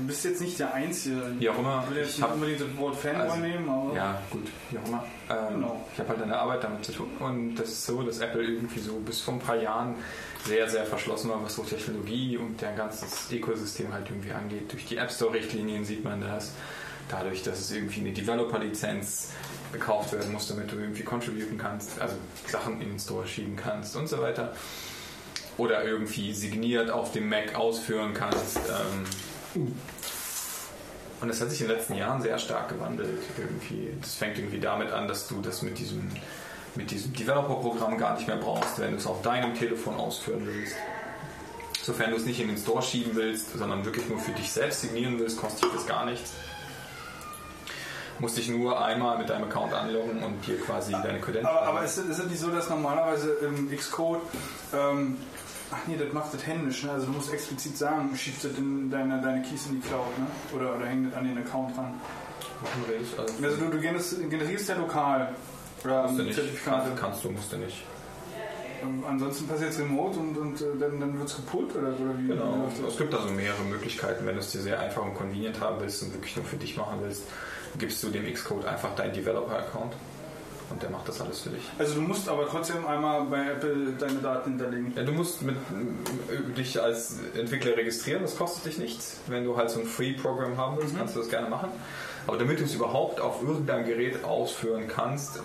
Du 0.00 0.06
bist 0.06 0.24
jetzt 0.24 0.40
nicht 0.40 0.58
der 0.58 0.72
Einzige. 0.72 1.20
wie 1.38 1.50
auch 1.50 1.58
immer, 1.58 1.82
Ich 1.84 1.90
will 1.90 1.98
jetzt 1.98 2.10
ich 2.12 2.16
nicht 2.16 2.22
habe 2.22 2.34
unbedingt 2.34 2.60
das 2.62 2.76
Wort 2.78 2.96
Fanboy 2.96 3.20
also, 3.22 3.36
nehmen, 3.36 3.68
aber 3.68 3.94
Ja, 3.94 4.18
gut, 4.30 4.46
wie 4.70 4.78
auch 4.78 4.86
immer. 4.88 5.04
Ähm, 5.28 5.54
Genau. 5.54 5.86
Ich 5.92 5.98
habe 5.98 6.08
halt 6.10 6.22
eine 6.22 6.38
Arbeit 6.38 6.64
damit 6.64 6.84
zu 6.84 6.92
tun 6.92 7.10
und 7.20 7.56
das 7.56 7.68
ist 7.68 7.84
so, 7.86 8.02
dass 8.02 8.20
Apple 8.20 8.42
irgendwie 8.42 8.80
so 8.80 8.94
bis 9.00 9.20
vor 9.20 9.34
ein 9.34 9.40
paar 9.40 9.56
Jahren 9.56 9.96
sehr, 10.46 10.68
sehr 10.68 10.84
verschlossen 10.84 11.30
war, 11.30 11.42
was 11.42 11.54
so 11.54 11.62
Technologie 11.62 12.36
und 12.36 12.60
deren 12.60 12.76
ganzes 12.76 13.30
Ökosystem 13.30 13.92
halt 13.92 14.08
irgendwie 14.08 14.32
angeht. 14.32 14.72
Durch 14.72 14.86
die 14.86 14.96
App 14.96 15.10
Store-Richtlinien 15.10 15.84
sieht 15.84 16.04
man 16.04 16.20
das. 16.20 16.52
Dadurch, 17.08 17.42
dass 17.42 17.60
es 17.60 17.70
irgendwie 17.70 18.00
eine 18.00 18.12
Developer-Lizenz 18.12 19.30
gekauft 19.72 20.12
werden 20.12 20.32
muss, 20.32 20.48
damit 20.48 20.70
du 20.72 20.76
irgendwie 20.76 21.02
contributen 21.02 21.58
kannst, 21.58 22.00
also 22.00 22.14
Sachen 22.46 22.80
in 22.80 22.90
den 22.90 22.98
Store 22.98 23.26
schieben 23.26 23.56
kannst 23.56 23.96
und 23.96 24.08
so 24.08 24.20
weiter. 24.20 24.54
Oder 25.58 25.84
irgendwie 25.84 26.32
signiert 26.32 26.90
auf 26.90 27.12
dem 27.12 27.28
Mac 27.28 27.54
ausführen 27.54 28.14
kannst. 28.14 28.56
Ähm, 28.56 29.66
und 31.20 31.28
das 31.28 31.40
hat 31.40 31.50
sich 31.50 31.60
in 31.60 31.68
den 31.68 31.76
letzten 31.76 31.94
Jahren 31.94 32.20
sehr 32.20 32.38
stark 32.38 32.68
gewandelt. 32.68 33.20
Irgendwie. 33.38 33.90
Das 34.00 34.14
fängt 34.14 34.38
irgendwie 34.38 34.60
damit 34.60 34.90
an, 34.90 35.06
dass 35.06 35.28
du 35.28 35.40
das 35.40 35.62
mit 35.62 35.78
diesem, 35.78 36.10
mit 36.74 36.90
diesem 36.90 37.12
Developer-Programm 37.12 37.98
gar 37.98 38.14
nicht 38.14 38.26
mehr 38.26 38.36
brauchst, 38.36 38.78
wenn 38.78 38.92
du 38.92 38.96
es 38.96 39.06
auf 39.06 39.22
deinem 39.22 39.54
Telefon 39.54 39.96
ausführen 39.96 40.42
willst. 40.46 40.74
Sofern 41.82 42.10
du 42.10 42.16
es 42.16 42.24
nicht 42.24 42.40
in 42.40 42.48
den 42.48 42.56
Store 42.56 42.82
schieben 42.82 43.14
willst, 43.14 43.52
sondern 43.58 43.84
wirklich 43.84 44.08
nur 44.08 44.18
für 44.18 44.32
dich 44.32 44.50
selbst 44.52 44.82
signieren 44.82 45.18
willst, 45.18 45.36
kostet 45.36 45.74
das 45.74 45.86
gar 45.86 46.06
nichts. 46.06 46.32
Musst 48.20 48.36
dich 48.36 48.48
nur 48.48 48.84
einmal 48.84 49.18
mit 49.18 49.28
deinem 49.28 49.44
Account 49.44 49.72
anloggen 49.72 50.22
und 50.22 50.46
dir 50.46 50.60
quasi 50.60 50.92
deine 50.92 51.20
Credentials. 51.20 51.56
Aber, 51.56 51.66
aber 51.66 51.84
ist, 51.84 51.98
ist 51.98 52.18
es 52.18 52.26
nicht 52.26 52.38
so, 52.38 52.50
dass 52.50 52.70
normalerweise 52.70 53.32
im 53.42 53.68
Xcode, 53.76 54.20
ähm, 54.72 55.16
ach 55.72 55.78
nee, 55.88 55.96
das 55.96 56.12
macht 56.12 56.32
das 56.32 56.46
händisch, 56.46 56.84
ne? 56.84 56.92
also 56.92 57.06
du 57.06 57.12
musst 57.12 57.32
explizit 57.32 57.76
sagen, 57.76 58.14
schiebst 58.16 58.44
das 58.44 58.52
in 58.58 58.88
deine, 58.88 59.20
deine 59.20 59.42
Keys 59.42 59.66
in 59.66 59.80
die 59.80 59.88
Cloud, 59.88 60.18
ne? 60.18 60.26
oder, 60.54 60.76
oder 60.76 60.86
hängt 60.86 61.10
das 61.10 61.18
an 61.18 61.24
den 61.24 61.38
Account 61.38 61.76
dran. 61.76 62.00
Also, 63.18 63.44
Also 63.44 63.56
du, 63.56 63.70
du 63.70 63.80
generierst 64.28 64.68
ja 64.68 64.76
lokal 64.76 65.34
oder 65.84 66.02
musst 66.04 66.18
du 66.18 66.22
nicht. 66.24 66.34
Zertifikate. 66.34 66.90
Kannst, 66.98 67.24
du, 67.24 67.30
musst 67.30 67.52
du 67.52 67.56
nicht. 67.58 67.84
Ähm, 68.82 69.04
Ansonsten 69.08 69.46
passiert 69.46 69.70
es 69.70 69.78
remote 69.78 70.18
und, 70.18 70.36
und 70.36 70.60
äh, 70.60 70.64
dann, 70.78 71.00
dann 71.00 71.18
wird 71.18 71.28
es 71.28 71.36
gepult 71.36 71.74
oder, 71.76 71.88
oder 71.88 72.18
wie 72.18 72.28
Genau. 72.28 72.68
Es 72.88 72.96
gibt 72.96 73.14
also 73.14 73.28
mehrere 73.28 73.62
Möglichkeiten, 73.62 74.26
wenn 74.26 74.34
du 74.34 74.40
es 74.40 74.50
dir 74.50 74.60
sehr 74.60 74.80
einfach 74.80 75.02
und 75.02 75.14
convenient 75.14 75.60
haben 75.60 75.80
willst 75.80 76.02
und 76.02 76.12
wirklich 76.14 76.36
nur 76.36 76.44
für 76.44 76.56
dich 76.56 76.76
machen 76.76 76.98
willst, 77.02 77.24
gibst 77.78 78.02
du 78.02 78.10
dem 78.10 78.32
Xcode 78.32 78.66
einfach 78.66 78.94
deinen 78.94 79.12
Developer-Account 79.14 79.94
und 80.70 80.82
der 80.82 80.90
macht 80.90 81.08
das 81.08 81.20
alles 81.20 81.40
für 81.40 81.50
dich. 81.50 81.62
Also 81.78 81.94
du 81.94 82.00
musst 82.00 82.28
aber 82.28 82.48
trotzdem 82.48 82.84
einmal 82.86 83.24
bei 83.24 83.50
Apple 83.50 83.92
deine 83.98 84.18
Daten 84.18 84.50
hinterlegen. 84.50 84.92
Ja, 84.96 85.04
du 85.04 85.12
musst 85.12 85.42
mit, 85.42 85.54
äh, 85.56 86.52
dich 86.56 86.80
als 86.80 87.16
Entwickler 87.34 87.76
registrieren, 87.76 88.22
das 88.22 88.36
kostet 88.36 88.66
dich 88.66 88.78
nichts. 88.78 89.20
Wenn 89.26 89.44
du 89.44 89.56
halt 89.56 89.70
so 89.70 89.80
ein 89.80 89.86
Free-Programm 89.86 90.56
haben 90.56 90.78
willst, 90.78 90.96
kannst 90.96 91.14
du 91.14 91.20
das 91.20 91.28
gerne 91.28 91.48
machen. 91.48 91.70
Aber 92.26 92.38
damit 92.38 92.60
du 92.60 92.64
es 92.64 92.74
überhaupt 92.74 93.20
auf 93.20 93.42
irgendeinem 93.42 93.84
Gerät 93.84 94.24
ausführen 94.24 94.88
kannst, 94.88 95.40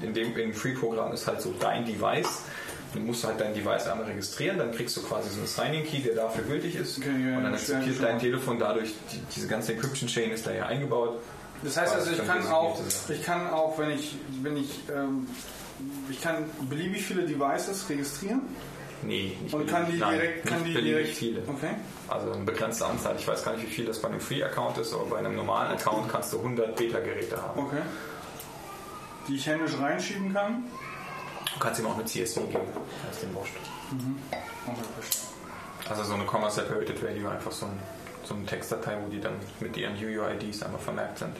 in 0.00 0.14
dem 0.14 0.36
in 0.36 0.54
Free-Programm 0.54 1.12
ist 1.12 1.26
halt 1.26 1.40
so 1.40 1.52
dein 1.58 1.84
Device. 1.84 2.42
Du 2.92 3.00
musst 3.00 3.24
halt 3.24 3.40
dein 3.40 3.54
Device 3.54 3.86
einmal 3.86 4.06
registrieren, 4.06 4.58
dann 4.58 4.72
kriegst 4.72 4.96
du 4.96 5.02
quasi 5.02 5.30
so 5.30 5.38
einen 5.38 5.46
Signing-Key, 5.46 6.02
der 6.02 6.16
dafür 6.16 6.42
gültig 6.44 6.74
ist. 6.74 6.98
Okay, 6.98 7.08
ja, 7.08 7.36
und 7.36 7.44
dann 7.44 7.54
akzeptiert 7.54 8.02
dein. 8.02 8.18
Telefon 8.18 8.58
dadurch, 8.58 8.90
die, 9.12 9.20
diese 9.34 9.46
ganze 9.46 9.74
Encryption-Chain 9.74 10.32
ist 10.32 10.46
da 10.46 10.52
ja 10.52 10.66
eingebaut. 10.66 11.20
Das 11.62 11.76
heißt 11.76 11.94
also, 11.94 12.10
ich 12.10 12.26
kann 12.26 12.46
auch, 12.48 12.80
ich 13.08 13.22
kann 13.22 13.50
auch, 13.50 13.78
wenn 13.78 13.90
ich, 13.90 14.16
wenn 14.42 14.56
ich, 14.56 14.80
ähm, 14.88 15.26
ich 16.10 16.20
kann 16.20 16.44
beliebig 16.68 17.04
viele 17.04 17.22
Devices 17.22 17.88
registrieren 17.88 18.42
Nee, 19.02 19.36
nicht 19.42 19.54
und 19.54 19.66
kann 19.66 19.90
die. 19.90 19.96
Nein, 19.96 20.18
direkt, 20.18 20.46
kann 20.46 20.64
die 20.64 20.74
direkt, 20.74 21.08
viele. 21.16 21.42
okay. 21.46 21.74
Also 22.08 22.32
eine 22.32 22.44
begrenzte 22.44 22.86
Anzahl. 22.86 23.16
Ich 23.16 23.26
weiß 23.26 23.44
gar 23.44 23.54
nicht, 23.56 23.66
wie 23.66 23.70
viel 23.70 23.86
das 23.86 24.00
bei 24.00 24.08
einem 24.08 24.20
Free-Account 24.20 24.78
ist, 24.78 24.92
aber 24.92 25.04
bei 25.06 25.18
einem 25.18 25.36
normalen 25.36 25.72
Account 25.72 26.08
kannst 26.10 26.32
du 26.32 26.38
100 26.38 26.76
Beta-Geräte 26.76 27.40
haben. 27.40 27.60
Okay. 27.60 27.82
Die 29.28 29.36
ich 29.36 29.46
händisch 29.46 29.78
reinschieben 29.78 30.32
kann. 30.32 30.64
Du 31.54 31.58
kannst 31.60 31.80
ihm 31.80 31.86
auch 31.86 31.94
eine 31.94 32.04
CSV 32.04 32.36
geben. 32.50 32.66
Das 33.06 33.16
ist 33.16 33.22
dem 33.22 33.34
wurscht. 33.34 33.54
Okay, 34.66 34.76
verstehe. 34.94 35.22
Also 35.88 36.04
so 36.04 36.14
eine 36.14 36.24
Comma 36.24 36.50
Separated 36.50 37.02
Value, 37.02 37.28
einfach 37.28 37.52
so, 37.52 37.66
ein, 37.66 37.78
so 38.24 38.34
eine 38.34 38.46
Textdatei, 38.46 38.96
wo 39.02 39.08
die 39.08 39.20
dann 39.20 39.34
mit 39.60 39.76
ihren 39.76 39.94
UUIDs 39.96 40.62
einmal 40.62 40.80
vermerkt 40.80 41.18
sind. 41.18 41.36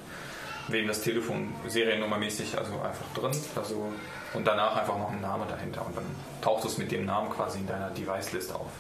Wegen 0.71 0.89
das 0.89 1.03
Telefon 1.03 1.53
seriennummermäßig, 1.67 2.57
also 2.57 2.73
einfach 2.81 3.07
drin. 3.15 3.37
Also, 3.57 3.93
und 4.35 4.47
danach 4.47 4.77
einfach 4.77 4.97
noch 4.99 5.11
ein 5.11 5.21
Name 5.21 5.47
dahinter. 5.49 5.85
Und 5.87 5.97
dann 5.97 6.05
taucht 6.41 6.65
es 6.65 6.79
mit 6.79 6.93
dem 6.93 7.05
Namen 7.05 7.31
quasi 7.31 7.59
in 7.59 7.67
deiner 7.67 7.91
Device-List 7.91 8.55
auf. 8.55 8.71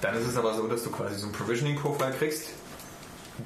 Dann 0.00 0.14
ist 0.14 0.26
es 0.26 0.36
aber 0.36 0.54
so, 0.54 0.68
dass 0.68 0.84
du 0.84 0.90
quasi 0.90 1.18
so 1.18 1.26
ein 1.26 1.32
Provisioning-Profile 1.32 2.12
kriegst, 2.12 2.50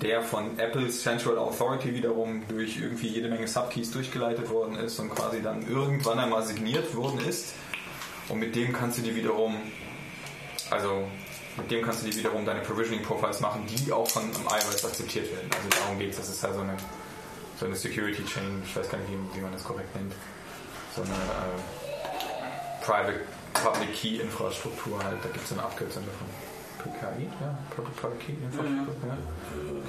der 0.01 0.23
von 0.23 0.59
Apple's 0.59 1.03
Central 1.03 1.39
Authority 1.39 1.95
wiederum 1.95 2.43
durch 2.49 2.79
irgendwie 2.79 3.09
jede 3.09 3.29
Menge 3.29 3.47
Subkeys 3.47 3.91
durchgeleitet 3.91 4.51
worden 4.51 4.77
ist 4.77 4.99
und 4.99 5.11
quasi 5.11 5.43
dann 5.43 5.67
irgendwann 5.69 6.19
einmal 6.19 6.43
signiert 6.43 6.95
worden 6.95 7.21
ist. 7.27 7.55
Und 8.29 8.39
mit 8.39 8.55
dem 8.55 8.73
kannst 8.73 8.99
du 8.99 9.03
dir 9.03 9.15
wiederum, 9.15 9.57
also 10.71 11.07
mit 11.57 11.71
dem 11.71 11.83
kannst 11.83 12.03
du 12.03 12.11
dir 12.11 12.17
wiederum 12.17 12.47
deine 12.47 12.61
Provisioning 12.61 13.05
Profiles 13.05 13.41
machen, 13.41 13.67
die 13.67 13.93
auch 13.93 14.09
von 14.09 14.23
iOS 14.31 14.85
akzeptiert 14.85 15.31
werden. 15.31 15.51
Also 15.55 15.69
darum 15.69 15.99
geht 15.99 16.11
es. 16.11 16.17
Das 16.17 16.29
ist 16.31 16.43
halt 16.43 16.55
so 16.55 16.61
eine, 16.61 16.77
so 17.59 17.67
eine 17.67 17.77
Security 17.77 18.25
Chain, 18.25 18.63
ich 18.65 18.77
weiß 18.77 18.89
gar 18.91 18.99
nicht, 18.99 19.11
wie, 19.35 19.41
man 19.41 19.53
das 19.53 19.65
korrekt 19.65 19.95
nennt. 19.95 20.13
So 20.95 21.03
eine 21.03 21.11
äh, 21.13 22.85
Private 22.85 23.21
Public 23.55 23.95
Key 23.95 24.17
Infrastruktur 24.17 25.03
halt. 25.03 25.19
Da 25.23 25.29
gibt 25.29 25.45
es 25.45 25.53
eine 25.53 25.63
Abkürzung 25.63 26.03
davon. 26.05 26.27
PKI, 26.83 27.29
ja, 27.41 27.59
Public 27.77 28.19
Key 28.21 28.33
Infrastruktur, 28.33 29.09
ja. 29.09 29.17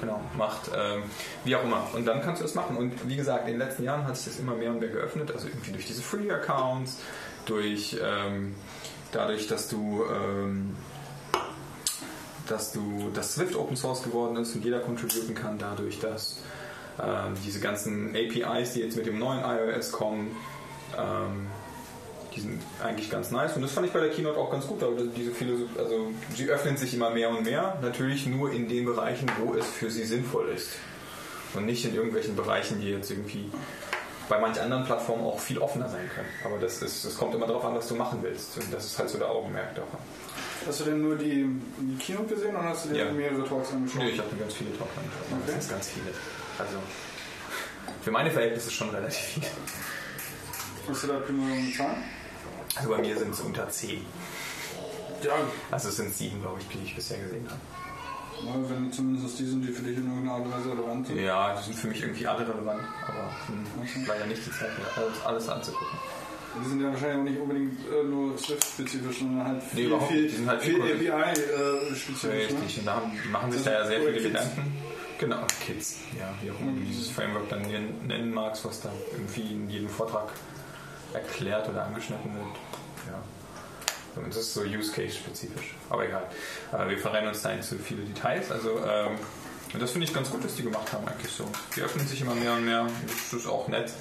Genau, 0.00 0.20
macht, 0.36 0.70
ähm, 0.76 1.02
wie 1.44 1.56
auch 1.56 1.64
immer. 1.64 1.88
Und 1.92 2.06
dann 2.06 2.22
kannst 2.22 2.40
du 2.40 2.44
das 2.44 2.54
machen. 2.54 2.76
Und 2.76 3.08
wie 3.08 3.16
gesagt, 3.16 3.46
in 3.48 3.54
den 3.54 3.58
letzten 3.58 3.82
Jahren 3.82 4.06
hat 4.06 4.16
sich 4.16 4.26
das 4.26 4.38
immer 4.38 4.54
mehr 4.54 4.70
und 4.70 4.80
mehr 4.80 4.90
geöffnet. 4.90 5.32
Also 5.32 5.48
irgendwie 5.48 5.72
durch 5.72 5.86
diese 5.86 6.02
Free 6.02 6.30
Accounts, 6.30 7.00
durch 7.46 7.98
ähm, 8.00 8.54
dadurch, 9.10 9.48
dass 9.48 9.68
du 9.68 10.04
ähm, 10.04 10.76
dass 12.46 12.72
du 12.72 13.10
das 13.14 13.34
Swift 13.34 13.56
Open 13.56 13.76
Source 13.76 14.02
geworden 14.02 14.36
ist 14.36 14.54
und 14.54 14.64
jeder 14.64 14.80
contributen 14.80 15.34
kann, 15.34 15.58
dadurch, 15.58 15.98
dass 16.00 16.38
ähm, 17.02 17.34
diese 17.44 17.60
ganzen 17.60 18.14
APIs, 18.14 18.72
die 18.74 18.80
jetzt 18.80 18.96
mit 18.96 19.06
dem 19.06 19.18
neuen 19.18 19.40
iOS 19.40 19.92
kommen, 19.92 20.34
ähm, 20.96 21.46
die 22.34 22.40
sind 22.40 22.60
eigentlich 22.82 23.10
ganz 23.10 23.30
nice 23.30 23.54
und 23.54 23.62
das 23.62 23.70
fand 23.72 23.86
ich 23.86 23.92
bei 23.92 24.00
der 24.00 24.10
Keynote 24.10 24.38
auch 24.38 24.50
ganz 24.50 24.66
gut, 24.66 24.82
aber 24.82 24.92
diese 25.16 25.30
Philosophie, 25.30 25.78
also 25.78 26.08
sie 26.34 26.48
öffnen 26.48 26.76
sich 26.76 26.92
immer 26.94 27.10
mehr 27.10 27.30
und 27.30 27.44
mehr, 27.44 27.78
natürlich 27.80 28.26
nur 28.26 28.50
in 28.52 28.68
den 28.68 28.84
Bereichen, 28.86 29.30
wo 29.38 29.54
es 29.54 29.66
für 29.66 29.88
sie 29.90 30.04
sinnvoll 30.04 30.48
ist 30.48 30.70
und 31.54 31.66
nicht 31.66 31.84
in 31.84 31.94
irgendwelchen 31.94 32.34
Bereichen, 32.34 32.80
die 32.80 32.90
jetzt 32.90 33.10
irgendwie 33.10 33.50
bei 34.28 34.38
manch 34.40 34.60
anderen 34.60 34.84
Plattformen 34.84 35.22
auch 35.24 35.38
viel 35.38 35.58
offener 35.58 35.88
sein 35.88 36.10
können. 36.14 36.26
Aber 36.44 36.58
das, 36.58 36.80
ist, 36.82 37.04
das 37.04 37.16
kommt 37.16 37.34
immer 37.34 37.46
darauf 37.46 37.64
an, 37.66 37.74
was 37.76 37.86
du 37.88 37.94
machen 37.94 38.18
willst 38.22 38.56
und 38.58 38.72
das 38.72 38.84
ist 38.86 38.98
halt 38.98 39.10
so 39.10 39.18
der 39.18 39.30
Augenmerk 39.30 39.74
davon. 39.74 40.00
Hast 40.66 40.80
du 40.80 40.84
denn 40.84 41.02
nur 41.02 41.14
die, 41.16 41.46
die 41.78 41.96
Keynote 42.02 42.34
gesehen 42.34 42.56
oder 42.56 42.64
hast 42.70 42.86
du 42.86 42.88
dir 42.94 43.04
Ja. 43.04 43.12
mehrere 43.12 43.46
Talks 43.46 43.70
angeschaut? 43.72 44.02
Nee, 44.02 44.10
ich 44.10 44.18
habe 44.18 44.34
mir 44.34 44.40
ganz 44.40 44.54
viele 44.54 44.70
Talks 44.76 44.92
angeschaut. 44.96 45.26
Okay. 45.30 45.52
Das 45.54 45.66
sind 45.66 45.70
ganz 45.70 45.88
viele. 45.90 46.06
Also 46.58 46.76
für 48.02 48.10
meine 48.10 48.30
Verhältnisse 48.30 48.70
schon 48.70 48.90
relativ 48.90 49.16
viele. 49.18 49.46
Hast 50.88 51.02
du 51.04 51.06
da 51.08 51.18
prima 51.20 51.46
bezahlen? 51.54 51.96
Also 52.76 52.90
bei 52.90 52.98
mir 52.98 53.16
sind 53.18 53.32
es 53.32 53.40
unter 53.40 53.68
10. 53.68 54.04
Ja, 55.22 55.32
Also 55.70 55.88
es 55.88 55.96
sind 55.96 56.14
sieben, 56.14 56.40
glaube 56.42 56.60
ich, 56.60 56.68
die 56.68 56.84
ich 56.84 56.94
bisher 56.94 57.18
gesehen 57.18 57.46
habe. 57.48 57.60
na, 58.44 58.68
wenn 58.68 58.92
zumindest 58.92 59.38
die 59.38 59.46
sind, 59.46 59.62
die 59.62 59.72
für 59.72 59.82
dich 59.82 59.96
in 59.96 60.04
irgendeiner 60.06 60.32
Art 60.34 60.44
und 60.44 60.52
Weise 60.52 60.70
relevant 60.72 61.06
sind. 61.06 61.18
Ja, 61.20 61.54
die 61.58 61.64
sind 61.64 61.76
für 61.78 61.86
mich 61.88 62.02
irgendwie 62.02 62.26
alle 62.26 62.46
relevant, 62.46 62.82
aber 63.06 63.30
hm, 63.46 64.04
leider 64.06 64.26
nicht 64.26 64.44
die 64.44 64.50
Zeit, 64.50 64.70
mir 64.78 65.02
alles, 65.02 65.24
alles 65.24 65.48
anzugucken. 65.48 65.98
Die 66.62 66.68
sind 66.68 66.80
ja 66.82 66.88
wahrscheinlich 66.92 67.18
auch 67.18 67.24
nicht 67.24 67.40
unbedingt 67.40 67.78
äh, 67.90 68.02
nur 68.04 68.36
Swift-spezifisch, 68.38 69.18
sondern 69.20 69.46
halt 69.48 69.62
Nee, 69.62 69.70
viel, 69.80 69.86
überhaupt 69.86 70.12
viel, 70.12 70.22
nicht. 70.22 70.32
Die 70.34 70.36
sind 70.38 70.48
halt 70.48 70.62
viel. 70.62 70.82
API-spezifisch. 70.82 72.24
Richtig, 72.50 72.78
und 72.80 72.86
da 72.86 73.02
machen 73.32 73.50
sich 73.52 73.62
da 73.62 73.72
ja 73.72 73.86
sehr 73.86 74.00
viele. 74.00 74.12
Gedanken. 74.22 74.76
Genau, 75.18 75.46
Kids, 75.64 75.96
ja, 76.18 76.34
wie 76.42 76.50
auch 76.50 76.60
immer 76.60 76.72
du 76.72 76.80
dieses 76.80 77.10
Framework 77.10 77.48
dann 77.48 77.62
nennen 77.62 78.34
magst, 78.34 78.64
was 78.64 78.80
da 78.80 78.90
irgendwie 79.12 79.52
in 79.52 79.70
jedem 79.70 79.88
Vortrag 79.88 80.28
erklärt 81.12 81.68
oder 81.68 81.84
angeschnitten 81.84 82.34
wird. 82.34 82.56
Ja. 83.06 84.22
Das 84.26 84.36
ist 84.36 84.54
so 84.54 84.62
Use 84.62 84.92
Case 84.92 85.16
spezifisch. 85.16 85.74
Aber 85.90 86.06
egal. 86.06 86.28
Wir 86.88 86.98
verrennen 86.98 87.28
uns 87.28 87.42
da 87.42 87.50
in 87.50 87.62
zu 87.62 87.78
viele 87.78 88.02
Details. 88.02 88.50
Also 88.50 88.78
ähm, 88.78 89.18
das 89.78 89.90
finde 89.90 90.06
ich 90.06 90.14
ganz 90.14 90.30
gut, 90.30 90.44
was 90.44 90.54
die 90.54 90.62
gemacht 90.62 90.92
haben 90.92 91.06
eigentlich 91.08 91.32
so. 91.32 91.48
Die 91.74 91.82
öffnen 91.82 92.06
sich 92.06 92.20
immer 92.20 92.34
mehr 92.34 92.52
und 92.52 92.64
mehr. 92.64 92.86
Das 93.06 93.32
ist 93.32 93.46
auch 93.46 93.66
nett. 93.68 93.92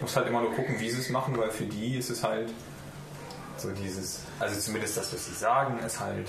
Muss 0.00 0.16
halt 0.16 0.26
immer 0.26 0.40
nur 0.40 0.54
gucken, 0.54 0.80
wie 0.80 0.90
sie 0.90 1.00
es 1.00 1.10
machen, 1.10 1.36
weil 1.36 1.50
für 1.50 1.64
die 1.64 1.96
ist 1.96 2.10
es 2.10 2.22
halt 2.22 2.50
so 3.58 3.70
dieses, 3.70 4.20
also 4.40 4.58
zumindest 4.58 4.96
das, 4.96 5.12
was 5.12 5.26
sie 5.26 5.34
sagen, 5.34 5.78
ist 5.84 6.00
halt 6.00 6.28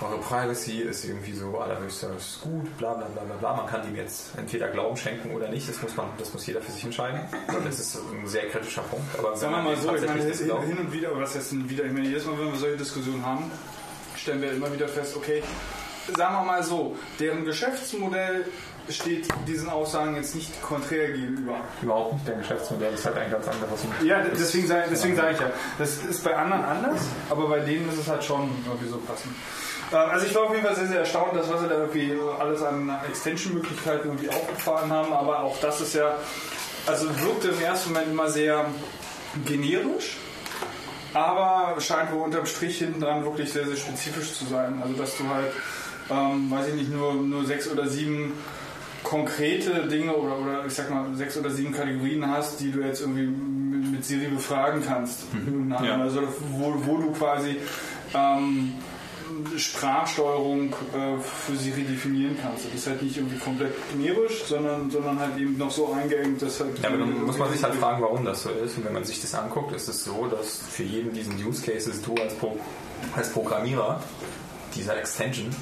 eure 0.00 0.18
Privacy 0.18 0.80
ist 0.80 1.04
irgendwie 1.04 1.32
so 1.32 1.58
allerhöchstes 1.58 2.40
Gut, 2.42 2.76
bla 2.78 2.94
bla 2.94 3.06
bla 3.06 3.22
bla. 3.22 3.56
Man 3.56 3.66
kann 3.66 3.82
dem 3.82 3.96
jetzt 3.96 4.36
entweder 4.36 4.68
Glauben 4.68 4.96
schenken 4.96 5.30
oder 5.34 5.48
nicht, 5.48 5.68
das 5.68 5.80
muss 5.82 5.96
man, 5.96 6.06
das 6.18 6.32
muss 6.32 6.46
jeder 6.46 6.60
für 6.60 6.72
sich 6.72 6.84
entscheiden. 6.84 7.20
Das 7.64 7.78
ist 7.78 7.96
ein 7.96 8.26
sehr 8.26 8.48
kritischer 8.48 8.82
Punkt. 8.82 9.06
Aber 9.18 9.36
Sagen 9.36 9.54
wir 9.54 9.62
mal 9.62 9.76
so, 9.76 9.94
ich 9.94 10.06
meine, 10.06 10.22
hin 10.64 10.78
und 10.78 10.92
wieder, 10.92 11.10
aber 11.10 11.22
was 11.22 11.48
denn 11.48 11.68
wieder, 11.68 11.84
ich 11.84 11.92
meine, 11.92 12.06
jedes 12.06 12.26
Mal, 12.26 12.38
wenn 12.38 12.52
wir 12.52 12.58
solche 12.58 12.76
Diskussionen 12.76 13.24
haben, 13.24 13.50
stellen 14.16 14.42
wir 14.42 14.52
immer 14.52 14.72
wieder 14.72 14.88
fest, 14.88 15.16
okay, 15.16 15.42
sagen 16.16 16.34
wir 16.34 16.44
mal 16.44 16.62
so, 16.62 16.96
deren 17.18 17.44
Geschäftsmodell 17.44 18.44
steht 18.88 19.28
diesen 19.46 19.70
Aussagen 19.70 20.14
jetzt 20.16 20.34
nicht 20.34 20.62
konträr 20.62 21.12
gegenüber. 21.12 21.56
überhaupt 21.80 22.14
nicht, 22.14 22.28
der 22.28 22.36
Geschäftsmodell 22.36 22.92
ist 22.92 23.04
halt 23.06 23.16
ein 23.16 23.30
ganz 23.30 23.48
anderes. 23.48 23.80
Ja, 24.02 24.22
deswegen 24.22 24.66
sage 24.66 24.84
deswegen 24.90 25.16
sage 25.16 25.32
ich 25.32 25.40
ja, 25.40 25.50
das 25.78 26.04
ist 26.04 26.22
bei 26.22 26.36
anderen 26.36 26.64
anders, 26.64 27.00
aber 27.30 27.48
bei 27.48 27.60
denen 27.60 27.88
ist 27.88 27.98
es 27.98 28.08
halt 28.08 28.22
schon 28.22 28.50
irgendwie 28.66 28.88
so 28.88 28.98
passend. 28.98 29.34
Also 29.98 30.26
ich 30.26 30.34
war 30.34 30.44
auf 30.44 30.54
jeden 30.54 30.64
Fall 30.64 30.74
sehr, 30.74 30.86
sehr 30.86 31.00
erstaunt, 31.00 31.36
dass 31.36 31.50
was 31.50 31.60
sie 31.60 31.68
da 31.68 31.78
irgendwie 31.78 32.12
alles 32.38 32.62
an 32.62 32.90
Extension-Möglichkeiten 33.08 34.08
irgendwie 34.08 34.28
aufgefahren 34.28 34.90
haben, 34.90 35.12
aber 35.12 35.40
auch 35.40 35.58
das 35.60 35.80
ist 35.80 35.94
ja, 35.94 36.16
also 36.86 37.06
wirkte 37.20 37.48
im 37.48 37.60
ersten 37.60 37.92
Moment 37.92 38.10
immer 38.10 38.28
sehr 38.28 38.64
generisch, 39.46 40.16
aber 41.12 41.80
scheint 41.80 42.12
wohl 42.12 42.22
unterm 42.22 42.46
Strich 42.46 42.78
hinten 42.78 43.00
dran 43.00 43.24
wirklich 43.24 43.52
sehr, 43.52 43.66
sehr 43.66 43.76
spezifisch 43.76 44.32
zu 44.34 44.46
sein. 44.46 44.80
Also 44.82 44.94
dass 44.94 45.16
du 45.16 45.28
halt, 45.28 45.52
ähm, 46.10 46.50
weiß 46.50 46.68
ich 46.68 46.74
nicht, 46.74 46.92
nur, 46.92 47.14
nur 47.14 47.44
sechs 47.44 47.70
oder 47.70 47.88
sieben 47.88 48.32
konkrete 49.04 49.86
Dinge 49.86 50.14
oder, 50.14 50.38
oder 50.38 50.66
ich 50.66 50.74
sag 50.74 50.90
mal 50.90 51.14
sechs 51.14 51.36
oder 51.36 51.50
sieben 51.50 51.72
Kategorien 51.72 52.28
hast, 52.28 52.58
die 52.60 52.72
du 52.72 52.80
jetzt 52.80 53.00
irgendwie 53.00 53.26
mit, 53.26 53.92
mit 53.92 54.04
Siri 54.04 54.28
befragen 54.28 54.82
kannst. 54.84 55.24
Und 55.32 55.70
Ja. 55.70 56.00
Also 56.00 56.22
wo, 56.52 56.74
wo 56.84 56.96
du 56.96 57.12
quasi 57.12 57.56
ähm, 58.14 58.72
Sprachsteuerung 59.58 60.72
äh, 60.72 61.18
für 61.18 61.56
Siri 61.56 61.82
definieren 61.82 62.36
kannst. 62.40 62.66
Das 62.66 62.74
ist 62.74 62.86
halt 62.86 63.02
nicht 63.02 63.16
irgendwie 63.16 63.38
komplett 63.38 63.74
generisch, 63.90 64.44
sondern, 64.44 64.90
sondern 64.90 65.18
halt 65.18 65.36
eben 65.36 65.56
noch 65.56 65.70
so 65.70 65.92
eingeengt, 65.92 66.42
dass 66.42 66.60
halt. 66.60 66.78
Ja, 66.82 66.88
aber 66.88 66.98
dann 66.98 67.24
muss 67.24 67.38
man 67.38 67.52
sich 67.52 67.62
halt 67.62 67.74
fragen, 67.74 68.02
warum 68.02 68.24
das 68.24 68.42
so 68.42 68.50
ist. 68.50 68.76
Und 68.76 68.84
wenn 68.84 68.92
man 68.92 69.04
sich 69.04 69.20
das 69.20 69.34
anguckt, 69.34 69.72
ist 69.72 69.88
es 69.88 70.04
so, 70.04 70.26
dass 70.26 70.58
für 70.58 70.82
jeden 70.82 71.12
diesen 71.12 71.34
Use 71.44 71.62
Cases 71.62 72.00
du 72.02 72.14
als, 72.14 72.34
Pro 72.34 72.58
als 73.16 73.32
Programmierer 73.32 74.02
dieser 74.74 74.98
Extension 74.98 75.54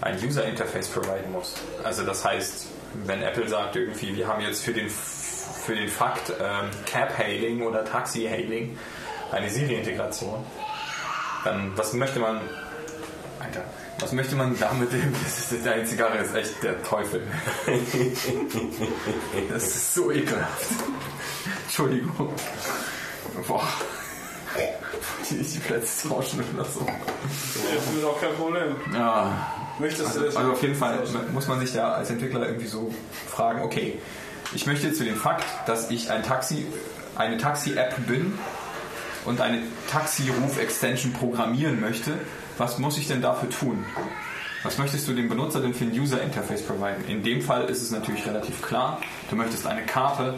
ein 0.00 0.18
User 0.22 0.44
Interface 0.44 0.88
providen 0.88 1.32
musst. 1.32 1.58
Also 1.82 2.04
das 2.04 2.24
heißt, 2.24 2.66
wenn 3.04 3.22
Apple 3.22 3.48
sagt 3.48 3.76
irgendwie, 3.76 4.16
wir 4.16 4.28
haben 4.28 4.42
jetzt 4.42 4.62
für 4.62 4.72
den, 4.72 4.88
für 4.88 5.74
den 5.74 5.88
Fakt 5.88 6.32
ähm, 6.40 6.70
Cab-Hailing 6.90 7.62
oder 7.62 7.84
Taxi-Hailing 7.84 8.76
eine 9.32 9.50
Siri-Integration, 9.50 10.44
dann 11.44 11.72
was 11.76 11.92
möchte 11.92 12.20
man... 12.20 12.40
Alter, 13.56 13.64
was 14.00 14.12
möchte 14.12 14.36
man 14.36 14.58
damit? 14.58 14.90
Das 15.24 15.52
ist, 15.52 15.66
deine 15.66 15.84
Zigarre 15.84 16.18
ist 16.18 16.34
echt 16.34 16.62
der 16.62 16.82
Teufel. 16.82 17.22
Das 19.50 19.62
ist 19.64 19.94
so 19.94 20.10
ekelhaft. 20.10 20.66
Entschuldigung. 21.64 22.32
Boah. 23.46 23.68
Die, 25.30 25.36
die 25.42 25.58
Plätze 25.58 26.08
tauschen 26.08 26.42
oder 26.54 26.64
so. 26.64 26.86
Das 26.86 27.94
ist 27.96 28.04
auch 28.04 28.20
kein 28.20 28.34
Problem. 28.34 28.76
Ja. 28.94 29.46
Möchtest 29.78 30.02
du 30.02 30.06
Also, 30.06 30.20
das? 30.24 30.36
also 30.36 30.52
auf 30.52 30.62
jeden 30.62 30.74
Fall 30.74 31.02
muss 31.32 31.48
man 31.48 31.60
sich 31.60 31.72
da 31.72 31.92
als 31.92 32.10
Entwickler 32.10 32.46
irgendwie 32.46 32.66
so 32.66 32.92
fragen, 33.28 33.62
okay, 33.62 33.98
ich 34.54 34.66
möchte 34.66 34.92
zu 34.92 35.04
dem 35.04 35.16
Fakt, 35.16 35.44
dass 35.66 35.90
ich 35.90 36.10
ein 36.10 36.22
Taxi, 36.22 36.66
eine 37.16 37.36
Taxi-App 37.36 38.06
bin 38.06 38.38
und 39.26 39.40
eine 39.40 39.60
Taxi-Ruf-Extension 39.90 41.12
programmieren 41.12 41.80
möchte, 41.80 42.12
was 42.58 42.78
muss 42.78 42.98
ich 42.98 43.08
denn 43.08 43.22
dafür 43.22 43.50
tun? 43.50 43.84
Was 44.62 44.78
möchtest 44.78 45.06
du 45.06 45.12
dem 45.12 45.28
Benutzer 45.28 45.60
denn 45.60 45.74
für 45.74 45.84
ein 45.84 45.92
User-Interface 45.92 46.62
providen? 46.62 47.04
In 47.06 47.22
dem 47.22 47.40
Fall 47.40 47.66
ist 47.66 47.82
es 47.82 47.90
natürlich 47.90 48.26
relativ 48.26 48.62
klar, 48.62 49.00
du 49.30 49.36
möchtest 49.36 49.66
eine 49.66 49.82
Karte, 49.82 50.34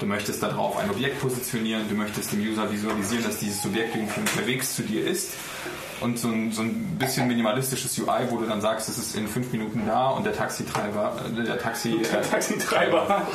du 0.00 0.06
möchtest 0.06 0.42
darauf 0.42 0.78
ein 0.78 0.88
Objekt 0.88 1.20
positionieren, 1.20 1.88
du 1.88 1.94
möchtest 1.94 2.32
dem 2.32 2.40
User 2.40 2.70
visualisieren, 2.72 3.24
dass 3.24 3.38
dieses 3.38 3.64
Objekt 3.66 3.94
irgendwie 3.94 4.20
unterwegs 4.20 4.74
zu 4.74 4.82
dir 4.82 5.06
ist 5.06 5.32
und 6.00 6.18
so 6.18 6.28
ein, 6.28 6.52
so 6.52 6.62
ein 6.62 6.96
bisschen 6.98 7.26
minimalistisches 7.26 7.98
UI, 7.98 8.30
wo 8.30 8.38
du 8.38 8.46
dann 8.46 8.60
sagst, 8.60 8.88
es 8.88 8.98
ist 8.98 9.16
in 9.16 9.28
fünf 9.28 9.52
Minuten 9.52 9.82
da 9.86 10.08
und 10.08 10.24
der 10.24 10.34
Taxitreiber, 10.34 11.14
äh, 11.26 11.44
der 11.44 11.58
Taxi, 11.58 11.98
Der 12.12 12.20
äh, 12.20 12.22
Taxitreiber. 12.22 13.26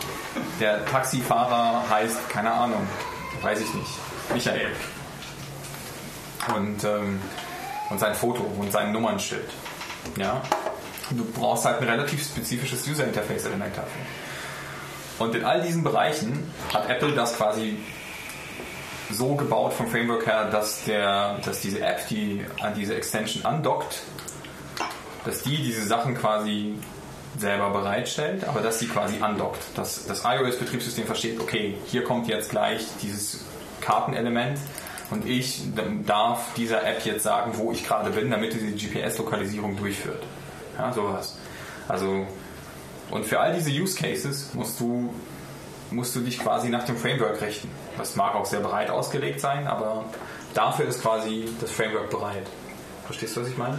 Der 0.60 0.84
Taxifahrer 0.86 1.88
heißt, 1.88 2.28
keine 2.30 2.52
Ahnung, 2.52 2.86
weiß 3.42 3.60
ich 3.60 3.74
nicht, 3.74 3.90
Michael. 4.32 4.70
Und, 6.54 6.84
ähm, 6.84 7.20
und 7.90 7.98
sein 7.98 8.14
Foto 8.14 8.42
und 8.58 8.70
sein 8.72 8.92
Nummernschild. 8.92 9.48
Ja? 10.16 10.42
Du 11.10 11.24
brauchst 11.24 11.64
halt 11.64 11.80
ein 11.80 11.88
relativ 11.88 12.24
spezifisches 12.24 12.86
User 12.86 13.04
Interface 13.04 13.44
Element 13.44 13.76
dafür. 13.76 14.02
Und 15.18 15.34
in 15.34 15.44
all 15.44 15.62
diesen 15.62 15.82
Bereichen 15.82 16.50
hat 16.72 16.90
Apple 16.90 17.12
das 17.12 17.36
quasi 17.36 17.78
so 19.10 19.34
gebaut 19.34 19.72
vom 19.72 19.88
Framework 19.88 20.26
her, 20.26 20.50
dass, 20.50 20.84
der, 20.84 21.38
dass 21.44 21.60
diese 21.60 21.80
App, 21.80 22.06
die 22.08 22.44
an 22.60 22.74
diese 22.74 22.94
Extension 22.96 23.44
andockt, 23.44 24.02
dass 25.24 25.42
die 25.42 25.56
diese 25.56 25.86
Sachen 25.86 26.16
quasi 26.16 26.78
selber 27.38 27.70
bereitstellt, 27.70 28.44
aber 28.44 28.60
dass 28.60 28.78
sie 28.78 28.88
quasi 28.88 29.20
andockt. 29.20 29.62
Dass 29.76 30.06
das 30.06 30.24
iOS-Betriebssystem 30.24 31.06
versteht, 31.06 31.40
okay, 31.40 31.76
hier 31.86 32.04
kommt 32.04 32.28
jetzt 32.28 32.50
gleich 32.50 32.84
dieses 33.02 33.44
Kartenelement 33.80 34.58
und 35.10 35.26
ich 35.26 35.62
darf 36.04 36.54
dieser 36.54 36.84
App 36.84 37.04
jetzt 37.04 37.22
sagen, 37.22 37.52
wo 37.54 37.72
ich 37.72 37.86
gerade 37.86 38.10
bin, 38.10 38.30
damit 38.30 38.52
sie 38.52 38.72
die 38.72 38.86
GPS-Lokalisierung 38.86 39.76
durchführt. 39.76 40.22
Ja, 40.78 40.92
sowas. 40.92 41.36
Also, 41.88 42.26
und 43.10 43.24
für 43.24 43.38
all 43.40 43.54
diese 43.54 43.70
Use 43.70 43.96
Cases 43.96 44.52
musst 44.54 44.80
du, 44.80 45.14
musst 45.90 46.14
du 46.16 46.20
dich 46.20 46.38
quasi 46.38 46.68
nach 46.68 46.84
dem 46.84 46.96
Framework 46.96 47.40
richten. 47.40 47.70
Das 47.96 48.16
mag 48.16 48.34
auch 48.34 48.44
sehr 48.44 48.60
breit 48.60 48.90
ausgelegt 48.90 49.40
sein, 49.40 49.66
aber 49.66 50.04
dafür 50.54 50.86
ist 50.86 51.02
quasi 51.02 51.48
das 51.60 51.70
Framework 51.70 52.10
bereit. 52.10 52.46
Verstehst 53.04 53.36
du, 53.36 53.42
was 53.42 53.48
ich 53.48 53.56
meine? 53.56 53.78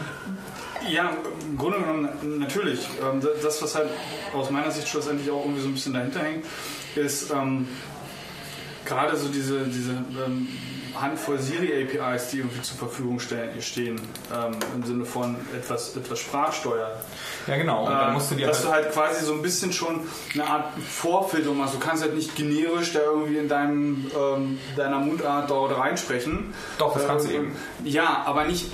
Ja, 0.90 1.12
im 1.42 1.58
Grunde 1.58 1.80
genommen 1.80 2.40
natürlich. 2.40 2.88
Ähm, 3.04 3.22
Das, 3.44 3.62
was 3.62 3.76
halt 3.76 3.90
aus 4.34 4.50
meiner 4.50 4.72
Sicht 4.72 4.88
schlussendlich 4.88 5.30
auch 5.30 5.44
irgendwie 5.44 5.62
so 5.62 5.68
ein 5.68 5.74
bisschen 5.74 5.94
dahinter 5.94 6.22
hängt, 6.22 6.46
ist 6.96 7.32
ähm, 7.32 7.68
gerade 8.88 9.16
so 9.18 9.28
diese, 9.30 9.66
diese 9.66 9.92
ähm, 9.92 10.48
Handvoll 11.00 11.38
Siri-APIs, 11.38 12.30
die 12.30 12.38
irgendwie 12.40 12.62
zur 12.64 12.78
Verfügung 12.78 13.20
stellen, 13.20 13.62
stehen, 13.62 14.02
ähm, 14.34 14.56
im 14.76 14.84
Sinne 14.84 15.06
von 15.06 15.36
etwas, 15.56 15.96
etwas 15.96 16.18
Sprachsteuern. 16.20 16.92
Ja, 17.46 17.56
genau. 17.58 17.86
Und 17.86 17.92
dann 17.92 18.10
Äh, 18.10 18.14
musst 18.14 18.32
du 18.32 18.36
dir 18.36 18.48
dass 18.48 18.66
halt, 18.66 18.66
du 18.68 18.72
halt 18.72 18.94
quasi 18.94 19.24
so 19.26 19.34
ein 19.34 19.44
bisschen 19.44 19.72
schon 19.74 20.02
eine 20.34 20.48
Art 20.48 20.66
Vorfilterung 20.80 21.58
machst. 21.60 21.76
Du 21.76 21.80
kannst 21.80 22.02
halt 22.02 22.16
nicht 22.16 22.36
generisch 22.36 22.94
da 22.94 23.00
irgendwie 23.02 23.38
in 23.38 23.48
deinem, 23.48 24.10
ähm, 24.18 24.58
deiner 24.76 24.98
Mundart 25.00 25.50
dort 25.52 25.78
reinsprechen. 25.78 26.54
Doch, 26.80 26.94
das 26.96 27.06
kannst 27.06 27.28
du 27.28 27.32
Äh, 27.32 27.36
eben. 27.36 27.56
Ja, 27.84 28.24
aber 28.26 28.46
nicht, 28.46 28.72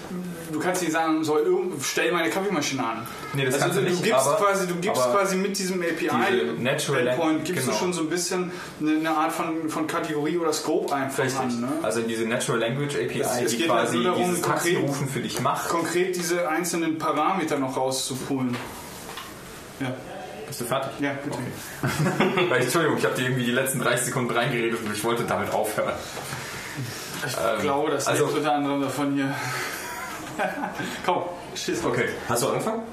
du 0.54 0.60
kannst 0.60 0.82
nicht 0.82 0.92
sagen, 0.94 1.24
irgend, 1.38 1.84
stell 1.84 2.12
meine 2.12 2.30
Kaffeemaschine 2.30 2.84
an. 2.86 3.08
Nee, 3.34 3.46
das 3.46 3.56
also 3.56 3.66
kannst 3.66 3.78
du 3.80 3.82
nicht, 3.84 4.04
gibst 4.04 4.20
aber- 4.28 4.38
quasi, 4.38 4.68
du 4.68 4.76
gibst 4.76 5.02
quasi 5.02 5.36
mit 5.36 5.58
diesem 5.58 5.82
diese 5.82 6.12
API 6.12 6.54
Natural 6.60 7.08
Endpoint 7.08 7.46
gibst 7.46 7.62
genau. 7.66 7.74
du 7.74 7.80
schon 7.80 7.94
so 7.94 8.02
ein 8.02 8.10
bisschen 8.10 8.52
eine, 8.80 8.92
eine 8.98 9.12
Art 9.18 9.32
von, 9.34 9.70
von 9.70 9.88
Kategorie 9.88 10.38
oder 10.38 10.54
Scope 10.54 10.94
einfach 10.96 11.24
Richtig. 11.24 11.40
an. 11.42 11.62
Ne? 11.62 11.68
Also 11.82 12.02
diese 12.02 12.26
Natural 12.26 12.60
Language 12.62 12.96
API, 12.96 13.20
Es- 13.22 13.42
es 13.42 13.52
die 13.58 13.64
halt 13.70 13.72
quasi 13.72 13.96
nur 13.98 14.06
darum, 14.06 14.24
dieses 14.24 14.42
konkret- 14.42 14.74
Taxirufen 14.76 15.08
für 15.10 15.20
dich 15.20 15.42
macht. 15.42 15.70
Konkret 15.70 16.16
diese 16.16 16.48
einzelnen 16.48 16.98
Parameter 16.98 17.58
noch 17.60 17.76
rauszupulen. 17.76 18.56
Ja, 19.80 19.94
Bist 20.48 20.62
du 20.62 20.66
fertig? 20.66 20.92
ja, 21.00 21.14
bitte. 21.24 21.38
Weil, 22.50 22.62
Entschuldigung, 22.62 22.98
ich 22.98 23.06
habe 23.06 23.16
dir 23.16 23.24
irgendwie 23.24 23.46
die 23.46 23.52
letzten 23.52 23.80
30 23.80 24.06
Sekunden 24.06 24.32
reingeredet 24.32 24.80
und 24.86 24.94
ich 24.94 25.04
wollte 25.04 25.24
damit 25.24 25.52
aufhören. 25.52 25.94
Ich 27.26 27.34
Ähm, 27.38 27.62
glaube, 27.62 27.92
das 27.92 28.08
also- 28.08 28.26
lebt 28.26 28.38
unter 28.38 28.54
anderem 28.54 28.82
davon 28.82 29.14
hier. 29.14 29.34
Komm, 31.06 31.24
schieß. 31.56 31.84
Okay. 31.86 32.10
Hast 32.28 32.44
du 32.44 32.50
angefangen? 32.50 32.84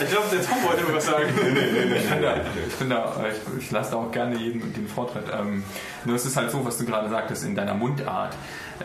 Ich 0.00 0.08
glaube, 0.08 0.26
der 0.32 0.42
Tom 0.42 0.62
wollte 0.64 0.84
mir 0.84 0.94
was 0.94 1.06
sagen. 1.06 1.28
Ich 1.28 2.08
bin 2.08 2.22
da, 2.22 2.36
ich, 2.66 2.76
bin 2.76 2.90
da, 2.90 3.14
ich, 3.28 3.64
ich 3.64 3.70
lasse 3.70 3.90
da 3.90 3.96
auch 3.98 4.10
gerne 4.10 4.36
jedem 4.36 4.72
den 4.72 4.88
Vortritt. 4.88 5.24
Ähm, 5.32 5.62
nur 6.04 6.16
es 6.16 6.24
ist 6.24 6.36
halt 6.36 6.50
so, 6.50 6.64
was 6.64 6.78
du 6.78 6.86
gerade 6.86 7.08
sagtest, 7.10 7.44
in 7.44 7.54
deiner 7.54 7.74
Mundart. 7.74 8.34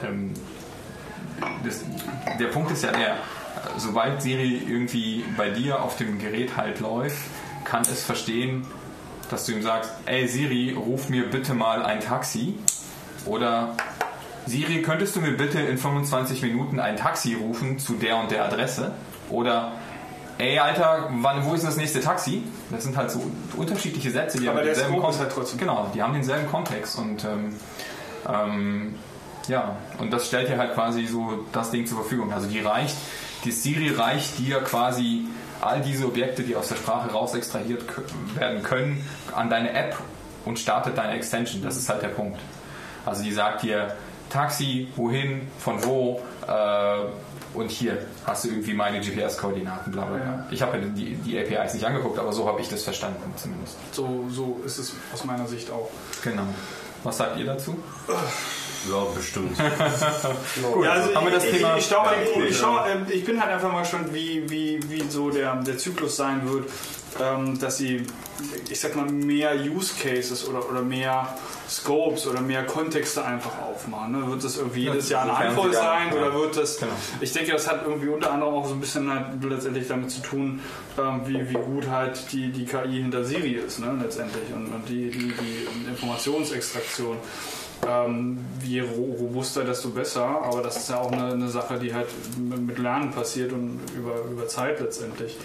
Ähm, 0.03 0.33
das, 1.63 1.83
der 2.39 2.47
Punkt 2.47 2.71
ist 2.71 2.83
ja 2.83 2.91
der, 2.91 3.17
sobald 3.77 4.21
Siri 4.21 4.61
irgendwie 4.67 5.23
bei 5.37 5.49
dir 5.49 5.81
auf 5.81 5.95
dem 5.97 6.19
Gerät 6.19 6.57
halt 6.57 6.79
läuft, 6.79 7.17
kann 7.63 7.81
es 7.83 8.03
verstehen, 8.03 8.65
dass 9.29 9.45
du 9.45 9.53
ihm 9.53 9.61
sagst, 9.61 9.91
ey 10.05 10.27
Siri, 10.27 10.73
ruf 10.73 11.09
mir 11.09 11.29
bitte 11.29 11.53
mal 11.53 11.83
ein 11.83 11.99
Taxi. 11.99 12.57
Oder 13.25 13.75
Siri, 14.47 14.81
könntest 14.81 15.15
du 15.15 15.21
mir 15.21 15.31
bitte 15.35 15.59
in 15.59 15.77
25 15.77 16.41
Minuten 16.43 16.79
ein 16.79 16.97
Taxi 16.97 17.33
rufen 17.35 17.79
zu 17.79 17.93
der 17.93 18.17
und 18.17 18.31
der 18.31 18.45
Adresse? 18.45 18.91
Oder 19.29 19.71
ey 20.37 20.59
Alter, 20.59 21.09
wann, 21.21 21.45
wo 21.45 21.53
ist 21.55 21.65
das 21.65 21.77
nächste 21.77 21.99
Taxi? 21.99 22.43
Das 22.69 22.83
sind 22.83 22.95
halt 22.95 23.09
so 23.11 23.23
unterschiedliche 23.57 24.11
Sätze, 24.11 24.39
die 24.39 24.47
Aber 24.47 24.59
haben 24.59 24.65
denselben 24.65 24.93
Kontext. 24.99 25.19
halt 25.19 25.31
trotzdem- 25.31 25.59
Genau, 25.59 25.89
die 25.93 26.01
haben 26.03 26.13
denselben 26.13 26.47
Kontext 26.49 26.97
und 26.99 27.23
ähm, 27.25 27.55
ähm, 28.31 28.95
ja, 29.47 29.75
und 29.99 30.11
das 30.11 30.27
stellt 30.27 30.49
dir 30.49 30.57
halt 30.57 30.73
quasi 30.73 31.05
so 31.05 31.45
das 31.51 31.71
Ding 31.71 31.85
zur 31.85 31.97
Verfügung. 31.99 32.31
Also 32.33 32.47
die 32.47 32.59
reicht, 32.59 32.95
die 33.45 33.51
Siri 33.51 33.89
reicht 33.89 34.37
dir 34.39 34.59
quasi 34.61 35.25
all 35.61 35.81
diese 35.81 36.05
Objekte, 36.05 36.43
die 36.43 36.55
aus 36.55 36.67
der 36.67 36.75
Sprache 36.75 37.11
raus 37.11 37.33
extrahiert 37.33 37.83
werden 38.35 38.61
können, 38.61 39.03
an 39.35 39.49
deine 39.49 39.71
App 39.73 39.97
und 40.45 40.59
startet 40.59 40.97
deine 40.97 41.13
Extension. 41.13 41.63
Das 41.63 41.77
ist 41.77 41.89
halt 41.89 42.01
der 42.03 42.09
Punkt. 42.09 42.39
Also 43.05 43.23
die 43.23 43.31
sagt 43.31 43.61
dir 43.63 43.95
Taxi, 44.29 44.87
wohin, 44.95 45.47
von 45.59 45.83
wo 45.85 46.21
äh, 46.47 46.97
und 47.53 47.71
hier 47.71 47.97
hast 48.25 48.43
du 48.43 48.49
irgendwie 48.49 48.73
meine 48.73 48.99
GPS-Koordinaten, 48.99 49.91
bla 49.91 50.03
bla 50.05 50.17
bla. 50.17 50.25
Ja. 50.25 50.47
Ich 50.51 50.61
habe 50.61 50.77
ja 50.77 50.83
die, 50.85 51.15
die 51.15 51.39
APIs 51.39 51.73
nicht 51.73 51.85
angeguckt, 51.85 52.19
aber 52.19 52.33
so 52.33 52.47
habe 52.47 52.59
ich 52.59 52.67
das 52.67 52.83
verstanden 52.83 53.33
zumindest. 53.37 53.77
So, 53.93 54.25
so 54.29 54.61
ist 54.65 54.77
es 54.77 54.93
aus 55.13 55.23
meiner 55.23 55.47
Sicht 55.47 55.71
auch. 55.71 55.89
Genau. 56.23 56.43
Was 57.03 57.17
sagt 57.17 57.37
ihr 57.39 57.45
dazu? 57.45 57.77
Ja, 58.89 59.03
bestimmt. 59.15 59.57
Ja, 60.83 60.91
also 60.91 61.15
haben 61.15 61.25
wir 61.25 61.33
das 61.33 61.45
ich, 61.45 61.57
Thema- 61.57 61.77
Ich, 61.77 61.85
ich, 61.85 61.91
Ja, 62.61 62.85
ich, 62.87 62.93
ähm, 62.95 63.05
ich 63.09 63.25
bin 63.25 63.39
halt 63.41 63.51
einfach 63.53 63.71
mal 63.71 63.85
schon, 63.85 64.13
wie, 64.13 64.49
wie, 64.49 64.79
wie 64.89 65.03
so 65.09 65.29
der, 65.29 65.55
der 65.55 65.77
Zyklus 65.77 66.17
sein 66.17 66.41
wird, 66.49 66.69
ähm, 67.21 67.57
dass 67.59 67.77
sie, 67.77 68.03
ich 68.69 68.79
sag 68.79 68.95
mal, 68.95 69.05
mehr 69.05 69.53
Use 69.55 69.93
Cases 70.01 70.47
oder, 70.47 70.69
oder 70.69 70.81
mehr 70.81 71.35
Scopes 71.69 72.27
oder 72.27 72.41
mehr 72.41 72.65
Kontexte 72.65 73.23
einfach 73.23 73.61
aufmachen. 73.61 74.11
Ne? 74.11 74.27
Wird 74.27 74.43
das 74.43 74.57
irgendwie 74.57 74.83
Ja, 74.85 74.91
jedes 74.93 75.09
Jahr 75.09 75.23
eine 75.23 75.37
Handvoll 75.39 75.73
sein 75.73 76.09
ja. 76.11 76.15
oder 76.15 76.33
wird 76.33 76.57
das, 76.57 76.77
Genau. 76.77 76.91
ich 77.21 77.31
denke, 77.31 77.53
das 77.53 77.69
hat 77.69 77.83
irgendwie 77.85 78.09
unter 78.09 78.31
anderem 78.31 78.53
auch 78.55 78.67
so 78.67 78.73
ein 78.73 78.79
bisschen 78.81 79.09
halt 79.11 79.43
letztendlich 79.43 79.87
damit 79.87 80.11
zu 80.11 80.21
tun, 80.21 80.59
ähm, 80.99 81.21
wie, 81.25 81.49
wie 81.49 81.53
gut 81.53 81.87
halt 81.89 82.31
die, 82.31 82.51
die 82.51 82.65
KI 82.65 83.01
hinter 83.01 83.23
Siri 83.23 83.53
ist, 83.53 83.79
ne? 83.79 83.97
letztendlich 84.01 84.43
und, 84.53 84.67
und 84.67 84.87
die, 84.89 85.09
die, 85.09 85.33
die 85.33 85.89
Informationsextraktion. 85.89 87.17
ähm, 87.87 88.39
je 88.63 88.81
ro 88.81 89.15
robuster, 89.19 89.63
desto 89.63 89.89
besser. 89.89 90.25
Aber 90.43 90.61
das 90.61 90.77
ist 90.77 90.89
ja 90.89 90.99
auch 90.99 91.11
eine, 91.11 91.33
eine 91.33 91.49
Sache, 91.49 91.77
die 91.77 91.93
halt 91.93 92.07
mit 92.37 92.59
mit 92.61 92.79
Lernen 92.79 93.11
passiert 93.11 93.51
und 93.53 93.79
über, 93.95 94.15
über 94.31 94.47
Zeit 94.47 94.79
letztendlich. 94.79 95.37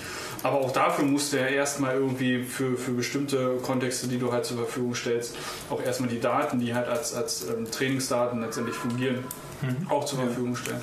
Aber 0.43 0.59
auch 0.61 0.73
dafür 0.73 1.05
musst 1.05 1.33
du 1.33 1.37
ja 1.37 1.47
erstmal 1.47 1.95
irgendwie 1.97 2.43
für, 2.43 2.77
für 2.77 2.93
bestimmte 2.93 3.59
Kontexte, 3.63 4.09
die 4.09 4.19
du 4.19 4.33
halt 4.33 4.47
zur 4.47 4.57
Verfügung 4.57 4.95
stellst, 4.95 5.37
auch 5.69 5.83
erstmal 5.83 6.09
die 6.09 6.21
Daten, 6.21 6.61
die 6.61 6.75
halt 6.75 6.89
als, 6.89 7.15
als 7.15 7.47
ähm, 7.49 7.71
Trainingsdaten 7.71 8.41
letztendlich 8.41 8.77
fungieren, 8.77 9.25
auch 9.91 10.05
zur 10.07 10.21
Verfügung 10.21 10.57
stellen. 10.57 10.81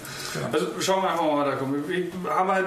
Also 0.51 0.67
schauen 0.79 1.01
wir 1.01 1.09
einfach 1.09 1.25
mal 1.25 1.45
weiterkommen. 1.45 1.83
Ich, 1.89 2.29
habe 2.29 2.53
halt, 2.53 2.65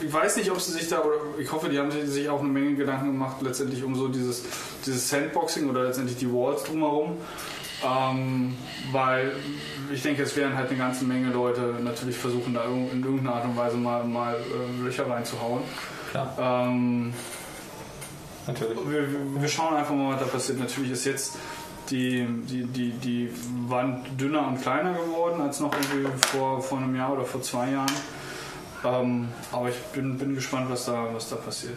ich 0.00 0.12
weiß 0.12 0.36
nicht, 0.36 0.50
ob 0.50 0.60
sie 0.60 0.72
sich 0.72 0.88
da, 0.88 1.00
oder 1.00 1.16
ich 1.38 1.52
hoffe, 1.52 1.68
die 1.68 1.78
haben 1.78 1.90
sich 1.90 2.28
auch 2.30 2.40
eine 2.40 2.48
Menge 2.48 2.76
Gedanken 2.76 3.08
gemacht, 3.08 3.36
letztendlich 3.42 3.84
um 3.84 3.94
so 3.94 4.08
dieses, 4.08 4.42
dieses 4.86 5.08
Sandboxing 5.08 5.68
oder 5.68 5.84
letztendlich 5.84 6.16
die 6.16 6.32
Walls 6.32 6.64
drumherum. 6.64 7.18
Ähm, 7.84 8.54
weil 8.92 9.32
ich 9.92 10.02
denke, 10.02 10.22
es 10.22 10.36
werden 10.36 10.56
halt 10.56 10.68
eine 10.68 10.78
ganze 10.78 11.04
Menge 11.04 11.32
Leute 11.32 11.74
natürlich 11.82 12.16
versuchen, 12.16 12.54
da 12.54 12.64
in 12.64 13.02
irgendeiner 13.02 13.34
Art 13.34 13.44
und 13.44 13.56
Weise 13.56 13.76
mal, 13.76 14.04
mal 14.04 14.36
äh, 14.36 14.84
Löcher 14.84 15.10
reinzuhauen. 15.10 15.62
Klar, 16.12 16.34
Ähm, 16.38 17.12
natürlich. 18.46 18.78
wir, 18.86 19.08
wir 19.40 19.48
schauen 19.48 19.74
einfach 19.74 19.94
mal, 19.94 20.12
was 20.12 20.20
da 20.20 20.26
passiert. 20.26 20.58
Natürlich 20.58 20.92
ist 20.92 21.04
jetzt 21.06 21.36
die, 21.90 22.26
die, 22.48 22.64
die, 22.64 22.90
die 22.90 23.30
Wand 23.66 24.20
dünner 24.20 24.46
und 24.46 24.60
kleiner 24.60 24.92
geworden 24.92 25.40
als 25.40 25.58
noch 25.60 25.72
irgendwie 25.72 26.06
vor, 26.28 26.62
vor 26.62 26.78
einem 26.78 26.94
Jahr 26.94 27.12
oder 27.14 27.24
vor 27.24 27.42
zwei 27.42 27.70
Jahren. 27.70 27.92
Ähm, 28.84 29.28
aber 29.50 29.70
ich 29.70 29.76
bin, 29.94 30.18
bin 30.18 30.34
gespannt, 30.34 30.70
was 30.70 30.84
da, 30.84 31.08
was 31.12 31.30
da 31.30 31.36
passiert. 31.36 31.76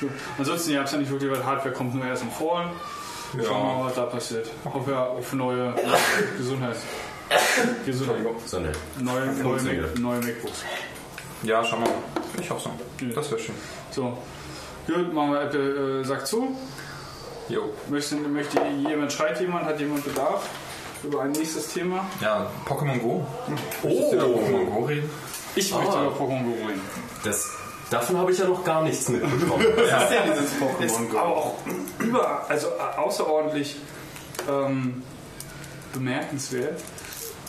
Gut. 0.00 0.10
Ansonsten, 0.38 0.70
ihr 0.70 0.80
habt 0.80 0.92
ja 0.92 0.98
nicht 0.98 1.10
wirklich, 1.10 1.30
weil 1.30 1.44
Hardware 1.44 1.74
kommt 1.74 1.94
nur 1.94 2.04
erst 2.04 2.22
im 2.22 2.30
Fall. 2.30 2.70
Schauen 3.32 3.66
wir 3.66 3.74
mal, 3.78 3.84
was 3.86 3.94
da 3.94 4.04
passiert. 4.04 4.48
Hoffe 4.64 4.90
ja 4.92 5.04
auf 5.06 5.32
neue 5.32 5.74
Gesundheit. 6.38 6.76
Gesundheit. 7.86 8.20
Neue, 9.00 9.26
neue, 9.42 10.00
neue 10.00 10.20
MacBooks. 10.20 10.64
Ja, 11.42 11.64
schauen 11.64 11.80
wir 11.82 11.88
mal. 11.88 11.96
Ich 12.40 12.50
hoffe 12.50 12.68
so. 13.00 13.04
Ja. 13.06 13.12
Das 13.14 13.30
wäre 13.30 13.40
schön. 13.40 13.54
So. 13.90 14.16
Gut, 14.86 15.12
machen 15.12 15.32
wir 15.32 15.40
Apple 15.42 16.00
äh, 16.00 16.04
sagt 16.04 16.26
zu. 16.26 16.56
Jo. 17.48 17.62
Möchte, 17.88 18.16
möchte 18.16 18.60
jemand, 18.88 19.12
schreit 19.12 19.40
jemand, 19.40 19.64
hat 19.66 19.78
jemand 19.80 20.04
Bedarf 20.04 20.48
über 21.04 21.22
ein 21.22 21.32
nächstes 21.32 21.68
Thema? 21.72 22.06
Ja, 22.20 22.46
Pokémon 22.66 22.98
Go. 23.00 23.26
Du 23.82 23.88
über 23.88 24.24
Pokémon 24.24 24.64
Go 24.70 24.84
reden? 24.84 25.10
Ich 25.54 25.72
Ah. 25.74 25.78
möchte 25.78 25.92
über 26.00 26.10
Pokémon 26.16 26.44
Go 26.44 26.66
reden. 26.66 26.80
das, 27.24 27.50
davon 27.90 28.16
habe 28.18 28.32
ich 28.32 28.38
ja 28.38 28.46
noch 28.46 28.64
gar 28.64 28.82
nichts 28.82 29.08
mitbekommen. 29.08 29.66
Was 29.76 30.02
ist 30.02 30.10
denn 30.10 30.32
dieses 30.32 30.52
Pokémon 30.60 31.08
Go? 31.10 31.18
aber 31.18 31.36
auch 31.36 31.54
über, 31.98 32.48
also 32.48 32.68
äh, 32.68 32.98
außerordentlich 32.98 33.76
ähm, 34.48 35.02
bemerkenswert, 35.92 36.80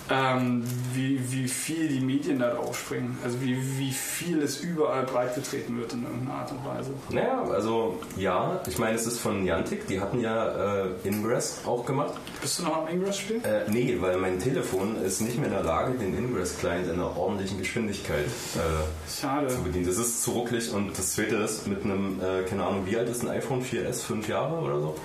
ähm, 0.09 0.63
wie, 0.93 1.19
wie 1.31 1.47
viel 1.47 1.87
die 1.87 2.01
Medien 2.01 2.39
da 2.39 2.49
drauf 2.49 2.77
springen. 2.77 3.17
Also 3.23 3.41
wie, 3.41 3.57
wie 3.77 3.91
viel 3.91 4.41
es 4.41 4.59
überall 4.61 5.03
breitgetreten 5.03 5.77
wird 5.77 5.93
in 5.93 6.03
irgendeiner 6.03 6.39
Art 6.39 6.51
und 6.51 6.65
Weise. 6.65 6.91
Naja, 7.09 7.43
also 7.43 7.99
ja, 8.17 8.61
ich 8.67 8.77
meine, 8.77 8.95
es 8.95 9.07
ist 9.07 9.19
von 9.19 9.43
Niantic, 9.43 9.87
die 9.87 10.01
hatten 10.01 10.19
ja 10.19 10.83
äh, 10.83 10.89
Ingress 11.03 11.61
auch 11.65 11.85
gemacht. 11.85 12.13
Bist 12.41 12.59
du 12.59 12.63
noch 12.63 12.77
am 12.77 12.87
Ingress-Spiel? 12.87 13.41
Äh, 13.43 13.69
nee, 13.69 13.97
weil 13.99 14.17
mein 14.17 14.39
Telefon 14.39 15.01
ist 15.01 15.21
nicht 15.21 15.37
mehr 15.37 15.47
in 15.47 15.53
der 15.53 15.63
Lage, 15.63 15.97
den 15.97 16.17
Ingress-Client 16.17 16.87
in 16.87 16.93
einer 16.93 17.17
ordentlichen 17.17 17.57
Geschwindigkeit 17.57 18.25
äh, 18.25 19.47
zu 19.47 19.63
bedienen. 19.63 19.85
Das 19.85 19.97
ist 19.97 20.23
zu 20.23 20.31
rucklig 20.31 20.71
und 20.71 20.97
das 20.97 21.13
zweite 21.13 21.35
ist 21.37 21.67
mit 21.67 21.83
einem, 21.85 22.19
äh, 22.19 22.43
keine 22.43 22.65
Ahnung, 22.65 22.85
wie 22.85 22.97
alt 22.97 23.09
ist 23.09 23.23
ein 23.23 23.29
iPhone 23.29 23.63
4S? 23.63 24.03
Fünf 24.03 24.27
Jahre 24.27 24.59
oder 24.61 24.79
so? 24.81 24.95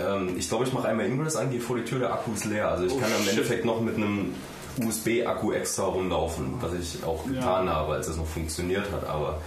Ähm, 0.00 0.36
ich 0.38 0.48
glaube, 0.48 0.64
ich 0.64 0.72
mache 0.72 0.88
einmal 0.88 1.06
Ingress 1.06 1.36
an, 1.36 1.50
gehe 1.50 1.60
vor 1.60 1.76
die 1.76 1.84
Tür, 1.84 1.98
der 2.00 2.12
Akku 2.12 2.32
ist 2.32 2.44
leer. 2.44 2.68
Also 2.70 2.84
ich 2.84 2.92
Oh, 2.92 2.98
kann 2.98 3.10
im. 3.20 3.28
Endeffekt 3.28 3.64
noch 3.64 3.80
mit 3.80 3.96
einem 3.96 4.34
USB-Akku 4.82 5.52
extra 5.52 5.84
rumlaufen, 5.84 6.54
was 6.60 6.72
ich 6.74 7.02
auch 7.04 7.24
getan 7.26 7.68
habe, 7.68 7.94
als 7.94 8.08
es 8.08 8.16
noch 8.16 8.26
funktioniert 8.26 8.90
hat. 8.92 9.08
Aber 9.08 9.40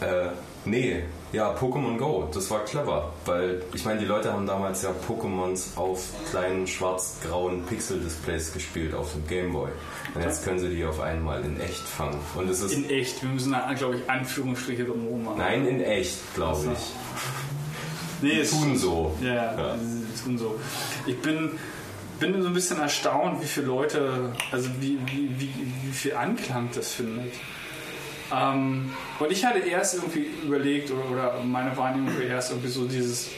äh, 0.00 0.28
nee, 0.64 1.02
ja, 1.32 1.52
Pokémon 1.54 1.98
Go, 1.98 2.28
das 2.32 2.50
war 2.50 2.64
clever, 2.64 3.12
weil 3.26 3.62
ich 3.74 3.84
meine, 3.84 4.00
die 4.00 4.06
Leute 4.06 4.32
haben 4.32 4.46
damals 4.46 4.82
ja 4.82 4.90
Pokémons 5.08 5.76
auf 5.76 6.00
kleinen 6.30 6.66
schwarz-grauen 6.66 7.64
Pixel-Displays 7.66 8.52
gespielt 8.54 8.94
auf 8.94 9.12
dem 9.12 9.26
Gameboy. 9.26 9.68
Und 10.14 10.22
jetzt 10.22 10.44
können 10.44 10.60
sie 10.60 10.68
die 10.70 10.84
auf 10.84 11.00
einmal 11.00 11.44
in 11.44 11.60
echt 11.60 11.80
fangen. 11.80 12.18
Und 12.36 12.48
es 12.48 12.60
ist 12.60 12.72
In 12.72 12.88
echt. 12.88 13.20
Wir 13.22 13.28
müssen 13.30 13.52
da, 13.52 13.70
glaube 13.74 13.96
ich, 13.96 14.08
Anführungsstriche 14.08 14.84
drumherum 14.84 15.24
machen. 15.24 15.38
nein 15.38 15.66
in 15.66 15.80
echt, 15.82 16.16
glaube 16.36 16.68
ich. 16.72 16.78
Nee, 18.24 18.40
es 18.40 18.50
Tun 18.50 18.76
so. 18.76 19.14
Ja, 19.20 19.34
ja. 19.34 19.76
tun 20.24 20.38
so. 20.38 20.58
Ich 21.06 21.18
bin, 21.20 21.52
bin 22.18 22.42
so 22.42 22.48
ein 22.48 22.54
bisschen 22.54 22.80
erstaunt, 22.80 23.40
wie 23.42 23.46
viele 23.46 23.66
Leute, 23.66 24.32
also 24.50 24.68
wie, 24.80 24.98
wie, 25.06 25.30
wie, 25.38 25.50
wie 25.82 25.92
viel 25.92 26.14
Anklang 26.14 26.70
das 26.74 26.92
findet. 26.92 27.32
Ähm, 28.32 28.90
und 29.18 29.30
ich 29.30 29.44
hatte 29.44 29.60
erst 29.60 29.94
irgendwie 29.94 30.26
überlegt, 30.44 30.90
oder, 30.90 31.10
oder 31.10 31.44
meine 31.44 31.76
Wahrnehmung 31.76 32.14
war 32.14 32.22
erst 32.22 32.50
irgendwie 32.50 32.70
so 32.70 32.86
dieses, 32.86 33.30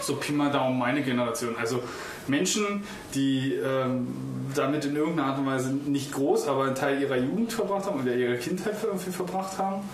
so 0.00 0.16
Pi 0.16 0.32
mal 0.32 0.50
Daumen 0.50 0.78
meine 0.78 1.02
Generation. 1.02 1.56
Also 1.56 1.82
Menschen, 2.26 2.84
die 3.14 3.54
ähm, 3.54 4.08
damit 4.54 4.84
in 4.84 4.96
irgendeiner 4.96 5.28
Art 5.28 5.38
und 5.38 5.46
Weise 5.46 5.72
nicht 5.72 6.12
groß, 6.12 6.48
aber 6.48 6.64
einen 6.64 6.74
Teil 6.74 7.00
ihrer 7.00 7.16
Jugend 7.16 7.52
verbracht 7.52 7.86
haben 7.86 8.00
oder 8.02 8.14
ihrer 8.14 8.36
Kindheit 8.36 8.76
irgendwie 8.82 9.10
verbracht 9.10 9.58
haben. 9.58 9.88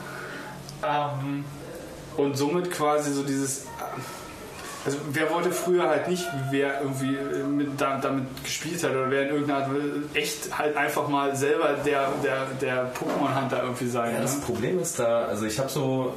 Ähm, 0.83 1.44
und 2.16 2.37
somit 2.37 2.70
quasi 2.70 3.12
so 3.12 3.22
dieses. 3.22 3.66
Also 4.87 4.97
wer 5.12 5.31
wollte 5.31 5.51
früher 5.51 5.88
halt 5.88 6.09
nicht, 6.09 6.25
wer 6.51 6.81
irgendwie 6.81 7.14
äh, 7.14 7.45
mit, 7.45 7.79
da, 7.81 7.99
damit 7.99 8.25
gespielt 8.43 8.83
hat 8.83 8.93
oder 8.93 9.11
wer 9.11 9.23
in 9.25 9.29
irgendeiner 9.29 9.64
Art 9.66 9.71
Weise 9.75 9.93
echt 10.14 10.57
halt 10.59 10.77
einfach 10.77 11.07
mal 11.09 11.37
selber 11.37 11.75
der, 11.85 12.09
der, 12.25 12.47
der 12.61 12.93
Pokémon-Hunter 12.95 13.62
irgendwie 13.62 13.88
sein. 13.88 14.14
Ja, 14.14 14.23
das 14.23 14.37
ne? 14.37 14.43
Problem 14.47 14.79
ist 14.81 14.99
da, 14.99 15.25
also 15.27 15.45
ich 15.45 15.59
habe 15.59 15.69
so, 15.69 16.14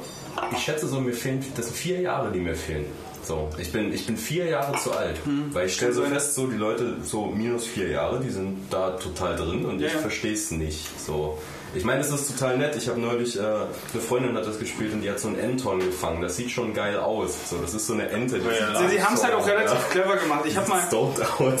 ich 0.52 0.58
schätze 0.58 0.86
so, 0.86 0.98
mir 1.00 1.12
fehlen, 1.12 1.44
das 1.56 1.66
sind 1.66 1.76
vier 1.76 2.00
Jahre, 2.00 2.30
die 2.32 2.40
mir 2.40 2.54
fehlen. 2.54 2.86
So, 3.22 3.48
ich 3.58 3.72
bin, 3.72 3.92
ich 3.92 4.06
bin 4.06 4.16
vier 4.18 4.46
Jahre 4.46 4.78
zu 4.78 4.92
alt, 4.92 5.18
weil 5.52 5.66
ich 5.66 5.74
stelle 5.74 5.92
so 5.94 6.00
Hm. 6.02 6.08
sein. 6.10 6.14
fest, 6.18 6.34
so 6.34 6.46
die 6.46 6.56
Leute 6.58 6.96
so 7.02 7.26
minus 7.26 7.66
vier 7.66 7.88
Jahre, 7.88 8.20
die 8.20 8.28
sind 8.30 8.66
da 8.70 8.90
total 8.92 9.36
drin 9.36 9.64
und 9.64 9.80
Ja, 9.80 9.86
ich 9.88 9.94
ja. 9.94 9.98
verstehe 9.98 10.34
es 10.34 10.50
nicht. 10.50 10.88
So, 11.00 11.38
ich 11.74 11.84
meine, 11.84 12.00
es 12.00 12.10
ist 12.10 12.36
total 12.36 12.58
nett. 12.58 12.76
Ich 12.76 12.88
habe 12.88 13.00
neulich 13.00 13.38
äh, 13.38 13.42
eine 13.42 14.02
Freundin 14.06 14.36
hat 14.36 14.46
das 14.46 14.58
gespielt 14.58 14.92
und 14.92 15.00
die 15.00 15.10
hat 15.10 15.18
so 15.18 15.28
einen 15.28 15.38
Enton 15.38 15.80
gefangen. 15.80 16.20
Das 16.22 16.36
sieht 16.36 16.50
schon 16.50 16.72
geil 16.74 16.98
aus. 16.98 17.50
So, 17.50 17.56
das 17.58 17.74
ist 17.74 17.86
so 17.86 17.94
eine 17.94 18.08
Ente. 18.08 18.38
Die 18.38 18.46
Ja, 18.46 18.78
Sie, 18.78 18.88
sie 18.88 19.02
haben 19.02 19.14
es 19.14 19.24
halt 19.24 19.34
auch 19.34 19.46
relativ 19.46 19.90
clever 19.90 20.16
gemacht. 20.16 20.42
Ich 20.44 20.56
habe 20.56 20.68
mal, 20.68 20.80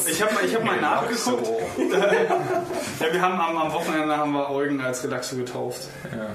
ich 0.06 0.22
hab 0.22 0.32
mal, 0.32 0.44
ich 0.44 0.54
hab 0.54 0.64
mal 0.64 0.80
nachgeguckt. 0.80 1.46
ja, 3.00 3.12
wir 3.12 3.22
haben 3.22 3.40
am, 3.40 3.56
am 3.56 3.72
Wochenende 3.72 4.16
haben 4.16 4.32
wir 4.32 4.50
Eugen 4.50 4.80
als 4.80 5.02
Relaxo 5.04 5.36
getauft. 5.36 5.88
Ja, 6.12 6.28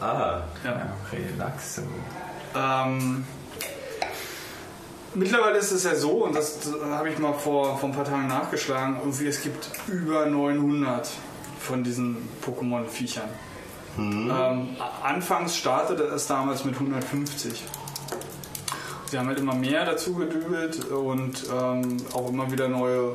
ah, 0.00 0.42
Ja. 0.64 0.92
relaxo. 1.12 1.82
Ähm, 2.56 3.24
mittlerweile 5.14 5.58
ist 5.58 5.70
es 5.70 5.84
ja 5.84 5.94
so, 5.94 6.24
und 6.24 6.34
das, 6.34 6.58
das 6.60 6.74
habe 6.90 7.10
ich 7.10 7.18
mal 7.18 7.34
vor, 7.34 7.78
vor 7.78 7.88
ein 7.88 7.94
paar 7.94 8.04
Tagen 8.04 8.26
nachgeschlagen, 8.26 8.96
irgendwie 8.98 9.28
es 9.28 9.42
gibt 9.42 9.68
über 9.86 10.26
900 10.26 11.08
von 11.68 11.84
diesen 11.84 12.16
Pokémon-Viechern. 12.44 13.28
Ähm, 13.98 14.30
a- 14.78 15.06
anfangs 15.08 15.56
startete 15.56 16.04
es 16.04 16.26
damals 16.26 16.64
mit 16.64 16.74
150. 16.74 17.64
Sie 19.10 19.18
haben 19.18 19.26
halt 19.28 19.38
immer 19.38 19.54
mehr 19.54 19.84
dazu 19.84 20.14
gedübelt 20.14 20.84
und 20.90 21.44
ähm, 21.52 21.96
auch 22.12 22.28
immer 22.28 22.50
wieder 22.52 22.68
neue 22.68 23.12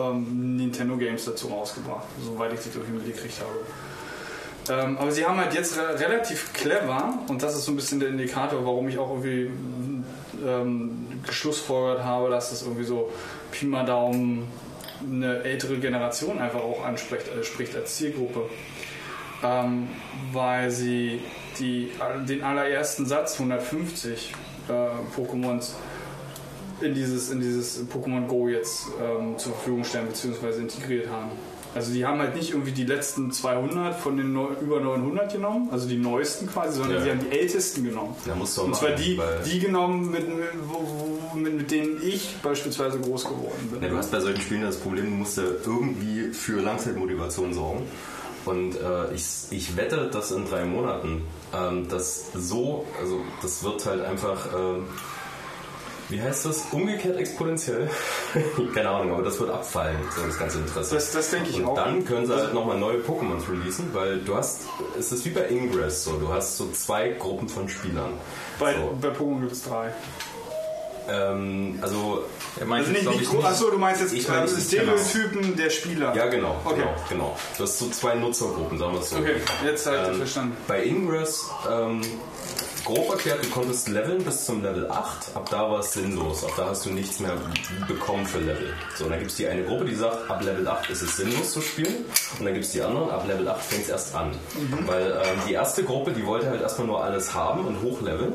ähm, 0.00 0.56
Nintendo-Games 0.56 1.24
dazu 1.24 1.48
rausgebracht, 1.48 2.04
soweit 2.24 2.52
ich 2.54 2.60
die 2.60 2.70
durch 2.70 2.88
mitgekriegt 2.88 3.34
habe. 3.40 4.80
Ähm, 4.82 4.96
aber 4.98 5.10
sie 5.10 5.26
haben 5.26 5.38
halt 5.38 5.52
jetzt 5.54 5.76
re 5.76 5.98
relativ 5.98 6.52
clever, 6.52 7.18
und 7.28 7.42
das 7.42 7.56
ist 7.56 7.64
so 7.64 7.72
ein 7.72 7.76
bisschen 7.76 7.98
der 8.00 8.08
Indikator, 8.10 8.64
warum 8.64 8.88
ich 8.88 8.98
auch 8.98 9.10
irgendwie 9.10 9.50
ähm, 10.46 11.06
geschlussfolgert 11.26 12.04
habe, 12.04 12.30
dass 12.30 12.50
das 12.50 12.62
irgendwie 12.62 12.84
so 12.84 13.10
Pi 13.50 13.66
mal 13.66 13.84
Daumen 13.84 14.46
eine 15.04 15.42
ältere 15.42 15.78
Generation 15.78 16.38
einfach 16.38 16.60
auch 16.60 16.84
anspricht, 16.84 17.28
äh, 17.28 17.44
spricht 17.44 17.74
als 17.76 17.96
Zielgruppe. 17.96 18.48
Ähm, 19.44 19.88
weil 20.32 20.70
sie 20.70 21.20
die, 21.58 21.90
den 22.28 22.44
allerersten 22.44 23.06
Satz 23.06 23.34
150 23.34 24.32
äh, 24.68 24.72
Pokémons 25.20 25.72
in 26.80 26.94
dieses, 26.94 27.30
in 27.30 27.40
dieses 27.40 27.84
Pokémon 27.88 28.26
Go 28.26 28.48
jetzt 28.48 28.86
ähm, 29.00 29.38
zur 29.38 29.52
Verfügung 29.52 29.84
stellen 29.84 30.08
bzw. 30.08 30.60
integriert 30.60 31.08
haben. 31.08 31.30
Also 31.74 31.92
die 31.92 32.04
haben 32.04 32.18
halt 32.20 32.34
nicht 32.36 32.50
irgendwie 32.50 32.72
die 32.72 32.84
letzten 32.84 33.32
200 33.32 33.98
von 33.98 34.16
den 34.16 34.32
neu, 34.32 34.48
über 34.60 34.80
900 34.80 35.32
genommen, 35.32 35.68
also 35.72 35.88
die 35.88 35.96
neuesten 35.96 36.46
quasi, 36.46 36.76
sondern 36.78 36.98
Ja. 36.98 37.02
sie 37.04 37.10
haben 37.10 37.20
die 37.20 37.38
ältesten 37.38 37.84
genommen. 37.84 38.14
da 38.26 38.34
musst 38.34 38.56
du 38.58 38.62
Und 38.62 38.76
zwar 38.76 38.90
die, 38.90 39.18
die 39.46 39.58
genommen, 39.58 40.10
mit, 40.10 40.28
mit, 41.34 41.54
mit, 41.54 41.70
denen 41.70 41.98
ich 42.02 42.36
beispielsweise 42.42 42.98
groß 43.00 43.24
geworden 43.24 43.68
bin. 43.72 43.82
Ja, 43.82 43.88
du 43.88 43.96
hast 43.96 44.10
bei 44.10 44.20
solchen 44.20 44.40
Spielen 44.40 44.62
das 44.62 44.76
Problem, 44.76 45.06
du 45.06 45.10
musst 45.12 45.38
ja 45.38 45.44
irgendwie 45.64 46.32
für 46.34 46.60
Langzeitmotivation 46.60 47.54
sorgen. 47.54 47.82
Und 48.44 48.74
äh, 48.74 49.14
ich, 49.14 49.24
ich 49.50 49.76
wette, 49.76 50.10
dass 50.12 50.32
in 50.32 50.44
drei 50.48 50.64
Monaten 50.64 51.22
ähm, 51.54 51.86
das 51.88 52.32
so, 52.34 52.84
also 53.00 53.20
das 53.40 53.62
wird 53.62 53.86
halt 53.86 54.02
einfach, 54.04 54.48
ähm, 54.54 54.84
wie 56.12 56.22
heißt 56.22 56.44
das? 56.46 56.62
Umgekehrt 56.70 57.16
exponentiell? 57.16 57.88
Keine 58.74 58.88
Ahnung, 58.90 59.12
aber 59.14 59.22
das 59.22 59.40
wird 59.40 59.50
abfallen, 59.50 59.96
so 60.14 60.22
das 60.26 60.38
ganze 60.38 60.58
Interesse. 60.58 60.94
Das, 60.94 61.10
das 61.12 61.30
denke 61.30 61.50
ich 61.50 61.56
Und 61.56 61.66
auch. 61.66 61.74
dann 61.74 62.04
können 62.04 62.26
sie 62.26 62.34
halt 62.34 62.54
nochmal 62.54 62.78
neue 62.78 62.98
Pokémon 62.98 63.38
releasen, 63.50 63.90
weil 63.92 64.18
du 64.20 64.36
hast, 64.36 64.60
es 64.98 65.10
ist 65.10 65.24
wie 65.24 65.30
bei 65.30 65.48
Ingress 65.48 66.04
so, 66.04 66.12
du 66.18 66.32
hast 66.32 66.56
so 66.56 66.70
zwei 66.72 67.08
Gruppen 67.10 67.48
von 67.48 67.68
Spielern. 67.68 68.12
bei, 68.60 68.74
so, 68.74 68.96
bei 69.00 69.08
Pokémon 69.08 69.40
gibt 69.40 69.52
es 69.52 69.62
drei. 69.64 69.92
ähm, 71.08 71.78
also, 71.82 72.22
Er 72.60 72.66
meint 72.66 72.86
Also 72.86 72.92
nicht, 72.98 73.20
nicht, 73.20 73.32
nicht 73.32 73.44
Achso, 73.44 73.70
du 73.70 73.78
meinst 73.78 74.02
jetzt 74.02 74.12
Ich 74.12 74.28
äh, 74.28 74.30
meine, 74.30 74.46
Stereotypen 74.48 75.56
der 75.56 75.70
Spieler. 75.70 76.14
ja 76.14 76.26
genau, 76.26 76.56
Okay. 76.64 76.76
genau, 76.80 76.94
genau. 77.08 77.36
Du 77.56 77.64
hast 77.64 77.78
so 77.78 77.88
zwei 77.88 78.14
Nutzergruppen, 78.14 78.78
sagen 78.78 78.92
wir 78.92 79.00
es 79.00 79.10
so. 79.10 79.16
Okay, 79.16 79.36
jetzt 79.64 79.86
halt 79.86 80.08
Ähm, 80.10 80.16
verstanden. 80.16 80.56
Bei 80.68 80.84
Ingress, 80.84 81.46
ähm, 81.70 82.02
grob 82.84 83.10
erklärt, 83.10 83.44
du 83.44 83.48
konntest 83.50 83.88
leveln 83.88 84.22
bis 84.24 84.44
zum 84.44 84.62
Level 84.62 84.90
8, 84.90 85.36
ab 85.36 85.48
da 85.50 85.70
war 85.70 85.80
es 85.80 85.92
sinnlos, 85.92 86.44
ab 86.44 86.52
da 86.56 86.68
hast 86.70 86.86
du 86.86 86.90
nichts 86.90 87.20
mehr 87.20 87.34
bekommen 87.86 88.26
für 88.26 88.38
Level. 88.38 88.74
So, 88.96 89.04
und 89.04 89.10
dann 89.10 89.18
gibt 89.18 89.30
es 89.30 89.36
die 89.36 89.46
eine 89.46 89.62
Gruppe, 89.62 89.84
die 89.84 89.94
sagt, 89.94 90.30
ab 90.30 90.42
Level 90.42 90.66
8 90.66 90.90
ist 90.90 91.02
es 91.02 91.16
sinnlos 91.16 91.52
zu 91.52 91.60
spielen, 91.60 92.04
und 92.38 92.44
dann 92.44 92.54
gibt 92.54 92.64
es 92.64 92.72
die 92.72 92.82
anderen, 92.82 93.10
ab 93.10 93.26
Level 93.26 93.48
8 93.48 93.62
fängt 93.62 93.82
es 93.84 93.88
erst 93.88 94.14
an. 94.14 94.32
Weil 94.86 95.10
ähm, 95.10 95.40
die 95.48 95.52
erste 95.52 95.84
Gruppe, 95.84 96.12
die 96.12 96.26
wollte 96.26 96.50
halt 96.50 96.62
erstmal 96.62 96.86
nur 96.86 97.04
alles 97.04 97.34
haben 97.34 97.66
und 97.66 97.82
hochleveln 97.82 98.34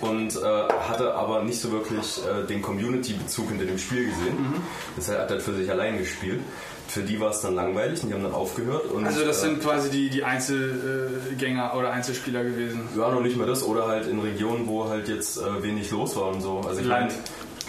und 0.00 0.36
äh, 0.36 0.40
hatte 0.88 1.14
aber 1.14 1.42
nicht 1.42 1.60
so 1.60 1.70
wirklich 1.72 2.20
äh, 2.26 2.46
den 2.46 2.62
Community-Bezug 2.62 3.48
hinter 3.48 3.64
dem 3.64 3.78
Spiel 3.78 4.06
gesehen. 4.06 4.62
Das 4.96 5.08
hat 5.08 5.30
halt 5.30 5.42
für 5.42 5.54
sich 5.54 5.70
allein 5.70 5.98
gespielt. 5.98 6.40
Für 6.88 7.00
die 7.02 7.18
war 7.18 7.30
es 7.30 7.40
dann 7.40 7.54
langweilig 7.54 8.02
und 8.02 8.08
die 8.10 8.14
haben 8.14 8.22
dann 8.22 8.34
aufgehört. 8.34 8.90
Und, 8.90 9.04
Also 9.06 9.24
das 9.24 9.38
äh, 9.38 9.46
sind 9.46 9.62
quasi 9.62 9.90
die, 9.90 10.10
die 10.10 10.22
Einzelgänger 10.24 11.74
oder 11.76 11.90
Einzelspieler 11.90 12.44
gewesen. 12.44 12.82
ja, 12.96 13.10
noch 13.10 13.20
nicht 13.22 13.36
mal 13.36 13.46
das. 13.46 13.62
Oder 13.64 13.86
halt 13.86 14.06
in 14.06 14.20
Regionen, 14.20 14.66
wo 14.66 14.88
halt 14.88 15.08
jetzt 15.08 15.38
äh, 15.38 15.62
wenig 15.62 15.90
los 15.90 16.14
war 16.16 16.28
und 16.28 16.40
so. 16.40 16.60
Also 16.66 16.80
ich 16.80 16.86
meine, 16.86 17.08
Land. 17.08 17.14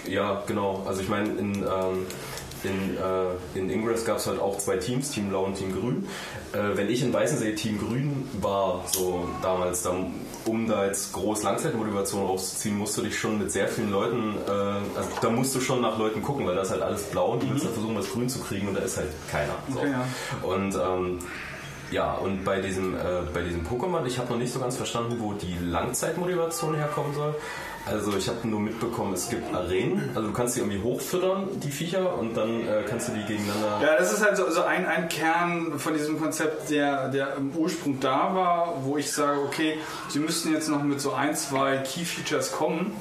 ja, 0.08 0.44
genau. 0.48 0.84
Also 0.88 1.02
ich 1.02 1.10
meine, 1.10 1.30
in, 1.30 1.56
ähm, 1.56 2.06
in, 2.64 2.98
äh, 2.98 3.58
in 3.60 3.70
Ingress 3.70 4.06
gab 4.06 4.18
es 4.18 4.28
halt 4.28 4.40
auch 4.40 4.58
zwei 4.58 4.78
Teams, 4.78 5.12
Team 5.12 5.30
Blau 5.30 5.46
und 5.46 5.56
Team 5.56 5.72
Grün. 5.74 6.08
Äh, 6.54 6.76
wenn 6.78 6.90
ich 6.90 7.02
in 7.04 7.14
Weißensee 7.14 7.54
Team 7.54 7.80
Grün 7.80 8.28
war, 8.42 8.84
so 8.92 9.28
damals, 9.42 9.84
dann, 9.84 10.14
um 10.46 10.68
da 10.68 10.86
jetzt 10.86 11.14
groß 11.14 11.44
Langzeitmotivation 11.44 12.26
rauszuziehen, 12.26 12.78
musst 12.78 12.98
du 12.98 13.02
dich 13.02 13.18
schon 13.18 13.40
mit 13.40 13.52
sehr 13.52 13.68
vielen 13.68 13.92
Leuten, 13.92 14.36
äh, 14.48 14.52
also 14.52 15.10
da 15.22 15.30
musst 15.30 15.56
du 15.56 15.60
schon 15.60 15.82
nach 15.82 15.98
Leuten 15.98 16.22
gucken, 16.22 16.46
weil 16.46 16.56
da 16.56 16.62
ist 16.62 16.72
halt 16.72 16.82
alles 16.82 17.04
blau 17.04 17.34
und 17.34 17.44
du 17.44 17.50
willst 17.50 17.66
halt 17.66 17.74
versuchen, 17.74 17.96
das 17.96 18.12
Grün 18.12 18.30
zu 18.30 18.40
kriegen 18.40 18.68
und 18.68 18.76
da 18.76 18.82
ist 18.82 18.98
halt 18.98 19.10
keiner. 19.32 19.54
So. 19.70 19.80
Okay, 19.80 19.92
ja. 19.92 20.08
Und 20.48 20.76
ähm, 20.76 21.20
ja, 21.92 22.14
und 22.14 22.44
bei 22.44 22.62
diesem, 22.62 22.96
äh, 22.96 23.00
bei 23.34 23.42
diesem 23.42 23.66
Pokémon, 23.66 24.06
ich 24.06 24.18
habe 24.18 24.32
noch 24.32 24.40
nicht 24.40 24.52
so 24.52 24.60
ganz 24.60 24.76
verstanden, 24.76 25.18
wo 25.20 25.34
die 25.34 25.58
Langzeitmotivation 25.64 26.76
herkommen 26.76 27.14
soll. 27.14 27.36
Also 27.86 28.18
ich 28.18 28.28
habe 28.28 28.48
nur 28.48 28.60
mitbekommen, 28.60 29.14
es 29.14 29.30
gibt 29.30 29.54
Arenen, 29.54 30.10
also 30.16 30.28
du 30.28 30.34
kannst 30.34 30.56
die 30.56 30.62
irgendwie 30.62 30.82
hochfüttern, 30.82 31.48
die 31.60 31.70
Viecher, 31.70 32.18
und 32.18 32.36
dann 32.36 32.62
äh, 32.62 32.84
kannst 32.90 33.10
du 33.10 33.12
die 33.12 33.22
gegeneinander... 33.22 33.80
Ja, 33.80 33.96
das 33.98 34.12
ist 34.12 34.26
halt 34.26 34.38
so, 34.38 34.50
so 34.50 34.64
ein, 34.64 34.88
ein 34.88 35.08
Kern 35.08 35.78
von 35.78 35.94
diesem 35.94 36.20
Konzept, 36.20 36.72
der, 36.72 37.10
der 37.10 37.36
im 37.36 37.52
Ursprung 37.52 38.00
da 38.00 38.34
war, 38.34 38.78
wo 38.82 38.98
ich 38.98 39.12
sage, 39.12 39.40
okay, 39.40 39.78
sie 40.10 40.18
müssten 40.18 40.52
jetzt 40.52 40.68
noch 40.68 40.82
mit 40.82 41.00
so 41.00 41.14
ein, 41.14 41.36
zwei 41.36 41.78
Key-Features 41.78 42.54
kommen, 42.54 42.96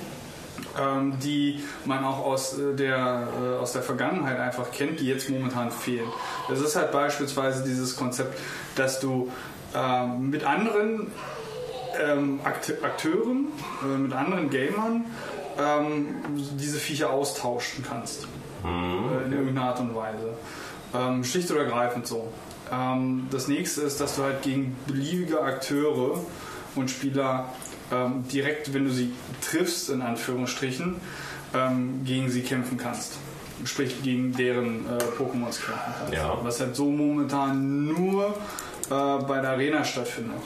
ähm, 0.79 1.14
die 1.23 1.62
man 1.87 2.05
auch 2.05 2.18
aus 2.18 2.59
äh, 2.59 2.75
der, 2.75 3.29
äh, 3.42 3.57
aus 3.57 3.73
der 3.73 3.83
Vergangenheit 3.83 4.38
einfach 4.38 4.70
kennt, 4.70 5.01
die 5.01 5.07
jetzt 5.07 5.31
momentan 5.31 5.70
fehlen. 5.70 6.09
Das 6.51 6.61
ist 6.61 6.77
halt 6.77 6.92
beispielsweise 6.92 7.64
dieses 7.64 7.97
Konzept, 7.97 8.38
dass 8.77 9.01
du 9.01 9.31
ähm, 9.75 10.29
mit 10.29 10.44
anderen 10.44 11.11
ähm, 12.02 12.40
Akt 12.44 12.72
Akteuren, 12.83 13.48
äh, 13.83 13.98
mit 13.98 14.12
anderen 14.12 14.50
Gamern 14.50 15.04
ähm, 15.59 16.16
diese 16.59 16.78
Viecher 16.78 17.11
austauschen 17.11 17.85
kannst. 17.87 18.26
Äh, 18.64 19.26
in 19.26 19.33
irgendeiner 19.33 19.68
Art 19.68 19.80
und 19.80 19.94
Weise. 19.94 20.35
Ähm, 20.94 21.24
schlicht 21.24 21.50
oder 21.50 21.64
ergreifend 21.64 22.07
so. 22.07 22.33
Ähm, 22.72 23.26
das 23.30 23.48
nächste 23.48 23.83
ist, 23.83 24.00
dass 24.00 24.16
du 24.16 24.22
halt 24.22 24.42
gegen 24.42 24.76
beliebige 24.87 25.40
Akteure 25.42 26.18
und 26.74 26.90
Spieler 26.90 27.52
ähm, 27.92 28.26
direkt, 28.28 28.72
wenn 28.72 28.85
du 28.85 28.90
sie 28.90 29.12
triffst, 29.40 29.90
in 29.90 30.02
Anführungsstrichen, 30.02 30.96
ähm, 31.54 32.04
gegen 32.04 32.30
sie 32.30 32.42
kämpfen 32.42 32.78
kannst. 32.78 33.18
Sprich, 33.64 34.02
gegen 34.02 34.33
deren 34.33 34.87
äh, 34.87 34.98
Pokémons 35.18 35.61
kämpfen 35.64 35.94
kannst. 35.98 36.14
Ja. 36.14 36.38
Was 36.42 36.61
halt 36.61 36.74
so 36.74 36.87
momentan 36.87 37.87
nur 37.87 38.26
äh, 38.26 39.22
bei 39.24 39.40
der 39.40 39.50
Arena 39.50 39.85
stattfindet. 39.85 40.40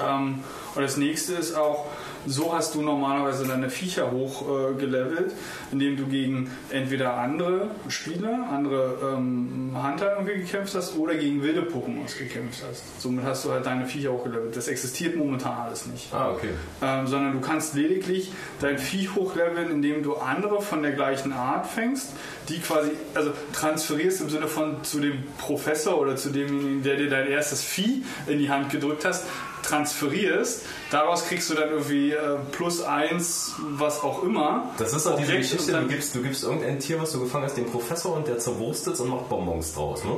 Ähm, 0.00 0.42
und 0.74 0.82
das 0.82 0.96
nächste 0.96 1.34
ist 1.34 1.54
auch, 1.54 1.86
so 2.26 2.54
hast 2.54 2.74
du 2.74 2.82
normalerweise 2.82 3.46
deine 3.46 3.68
Viecher 3.68 4.10
hochgelevelt, 4.10 5.32
äh, 5.32 5.72
indem 5.72 5.96
du 5.96 6.06
gegen 6.06 6.50
entweder 6.70 7.14
andere 7.14 7.70
Spieler, 7.88 8.48
andere 8.50 9.16
ähm, 9.16 9.74
Hunter 9.74 10.12
irgendwie 10.16 10.40
gekämpft 10.40 10.74
hast 10.74 10.96
oder 10.96 11.14
gegen 11.14 11.42
wilde 11.42 11.62
Pokémons 11.62 12.16
gekämpft 12.16 12.62
hast. 12.68 13.00
Somit 13.00 13.24
hast 13.24 13.44
du 13.44 13.50
halt 13.50 13.66
deine 13.66 13.86
Viecher 13.86 14.12
hochgelevelt. 14.12 14.56
Das 14.56 14.68
existiert 14.68 15.16
momentan 15.16 15.66
alles 15.66 15.86
nicht. 15.86 16.12
Ah, 16.12 16.30
okay. 16.30 16.50
Ähm, 16.80 17.06
sondern 17.06 17.32
du 17.32 17.40
kannst 17.40 17.74
lediglich 17.74 18.32
dein 18.60 18.78
Vieh 18.78 19.08
hochleveln, 19.08 19.70
indem 19.70 20.02
du 20.02 20.16
andere 20.16 20.62
von 20.62 20.82
der 20.82 20.92
gleichen 20.92 21.32
Art 21.32 21.66
fängst, 21.66 22.12
die 22.48 22.60
quasi, 22.60 22.90
also 23.14 23.32
transferierst 23.52 24.20
im 24.20 24.30
Sinne 24.30 24.46
von 24.46 24.84
zu 24.84 25.00
dem 25.00 25.24
Professor 25.38 26.00
oder 26.00 26.16
zu 26.16 26.30
demjenigen, 26.30 26.82
der 26.82 26.96
dir 26.96 27.10
dein 27.10 27.26
erstes 27.26 27.62
Vieh 27.62 28.04
in 28.26 28.38
die 28.38 28.50
Hand 28.50 28.70
gedrückt 28.70 29.04
hast, 29.04 29.26
transferierst. 29.62 30.62
Daraus 30.90 31.26
kriegst 31.26 31.48
du 31.50 31.54
dann 31.54 31.70
irgendwie 31.70 32.12
äh, 32.12 32.36
plus 32.52 32.82
eins, 32.82 33.54
was 33.58 34.02
auch 34.02 34.22
immer. 34.22 34.70
Das 34.78 34.92
ist 34.92 35.06
doch 35.06 35.16
diese 35.16 35.32
Objekt 35.32 35.50
Geschichte, 35.50 35.72
du 35.72 35.86
gibst, 35.88 36.14
du 36.14 36.22
gibst 36.22 36.44
irgendein 36.44 36.78
Tier, 36.78 37.00
was 37.00 37.12
du 37.12 37.20
gefangen 37.20 37.44
hast, 37.44 37.56
dem 37.56 37.66
Professor 37.70 38.14
und 38.16 38.26
der 38.28 38.38
zerwurstet 38.38 38.98
und 39.00 39.08
macht 39.08 39.28
Bonbons 39.28 39.74
draus, 39.74 40.04
ne? 40.04 40.10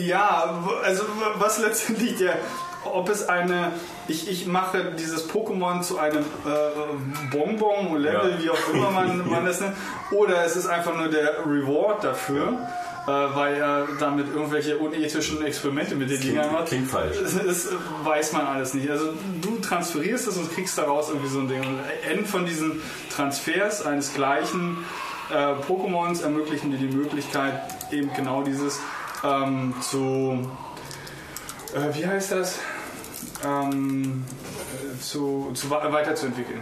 Ja, 0.00 0.58
w- 0.64 0.84
also 0.86 1.02
was 1.38 1.58
letztendlich 1.58 2.16
der, 2.16 2.36
ob 2.84 3.08
es 3.08 3.28
eine, 3.28 3.72
ich, 4.08 4.28
ich 4.30 4.46
mache 4.46 4.92
dieses 4.98 5.28
Pokémon 5.30 5.82
zu 5.82 5.98
einem 5.98 6.22
äh, 6.46 7.30
Bonbon, 7.30 7.96
Level, 7.96 8.32
Ja. 8.32 8.42
wie 8.42 8.50
auch 8.50 8.68
immer 8.74 8.90
man, 8.90 9.28
man 9.30 9.44
das 9.46 9.60
nennt, 9.60 9.74
oder 10.10 10.44
es 10.44 10.56
ist 10.56 10.66
einfach 10.66 10.96
nur 10.96 11.08
der 11.08 11.38
Reward 11.46 12.04
dafür. 12.04 12.58
Äh, 13.06 13.10
weil 13.10 13.56
er 13.56 13.86
damit 14.00 14.28
irgendwelche 14.34 14.78
unethischen 14.78 15.44
Experimente 15.44 15.94
mit 15.94 16.08
den 16.08 16.22
Dingern 16.22 16.52
macht. 16.52 16.68
klingt 16.68 16.90
falsch. 16.90 17.16
Das, 17.22 17.34
das 17.34 17.68
weiß 18.02 18.32
man 18.32 18.46
alles 18.46 18.72
nicht. 18.72 18.88
Also 18.88 19.12
du 19.42 19.58
transferierst 19.58 20.26
es 20.26 20.38
und 20.38 20.50
kriegst 20.54 20.78
daraus 20.78 21.10
irgendwie 21.10 21.28
so 21.28 21.40
ein 21.40 21.48
Ding. 21.48 21.60
Und 21.60 21.80
N 22.10 22.24
von 22.24 22.46
diesen 22.46 22.80
Transfers 23.14 23.84
eines 23.84 24.14
gleichen 24.14 24.78
äh, 25.30 25.34
Pokémons 25.34 26.22
ermöglichen 26.22 26.70
dir 26.70 26.78
die 26.78 26.96
Möglichkeit, 26.96 27.60
eben 27.90 28.10
genau 28.14 28.42
dieses 28.42 28.80
ähm, 29.22 29.74
zu, 29.82 30.48
äh, 31.74 31.94
wie 31.94 32.06
heißt 32.06 32.32
das, 32.32 32.58
ähm, 33.44 34.24
äh, 34.96 35.00
zu, 35.00 35.50
zu 35.52 35.68
weiterzuentwickeln. 35.70 36.60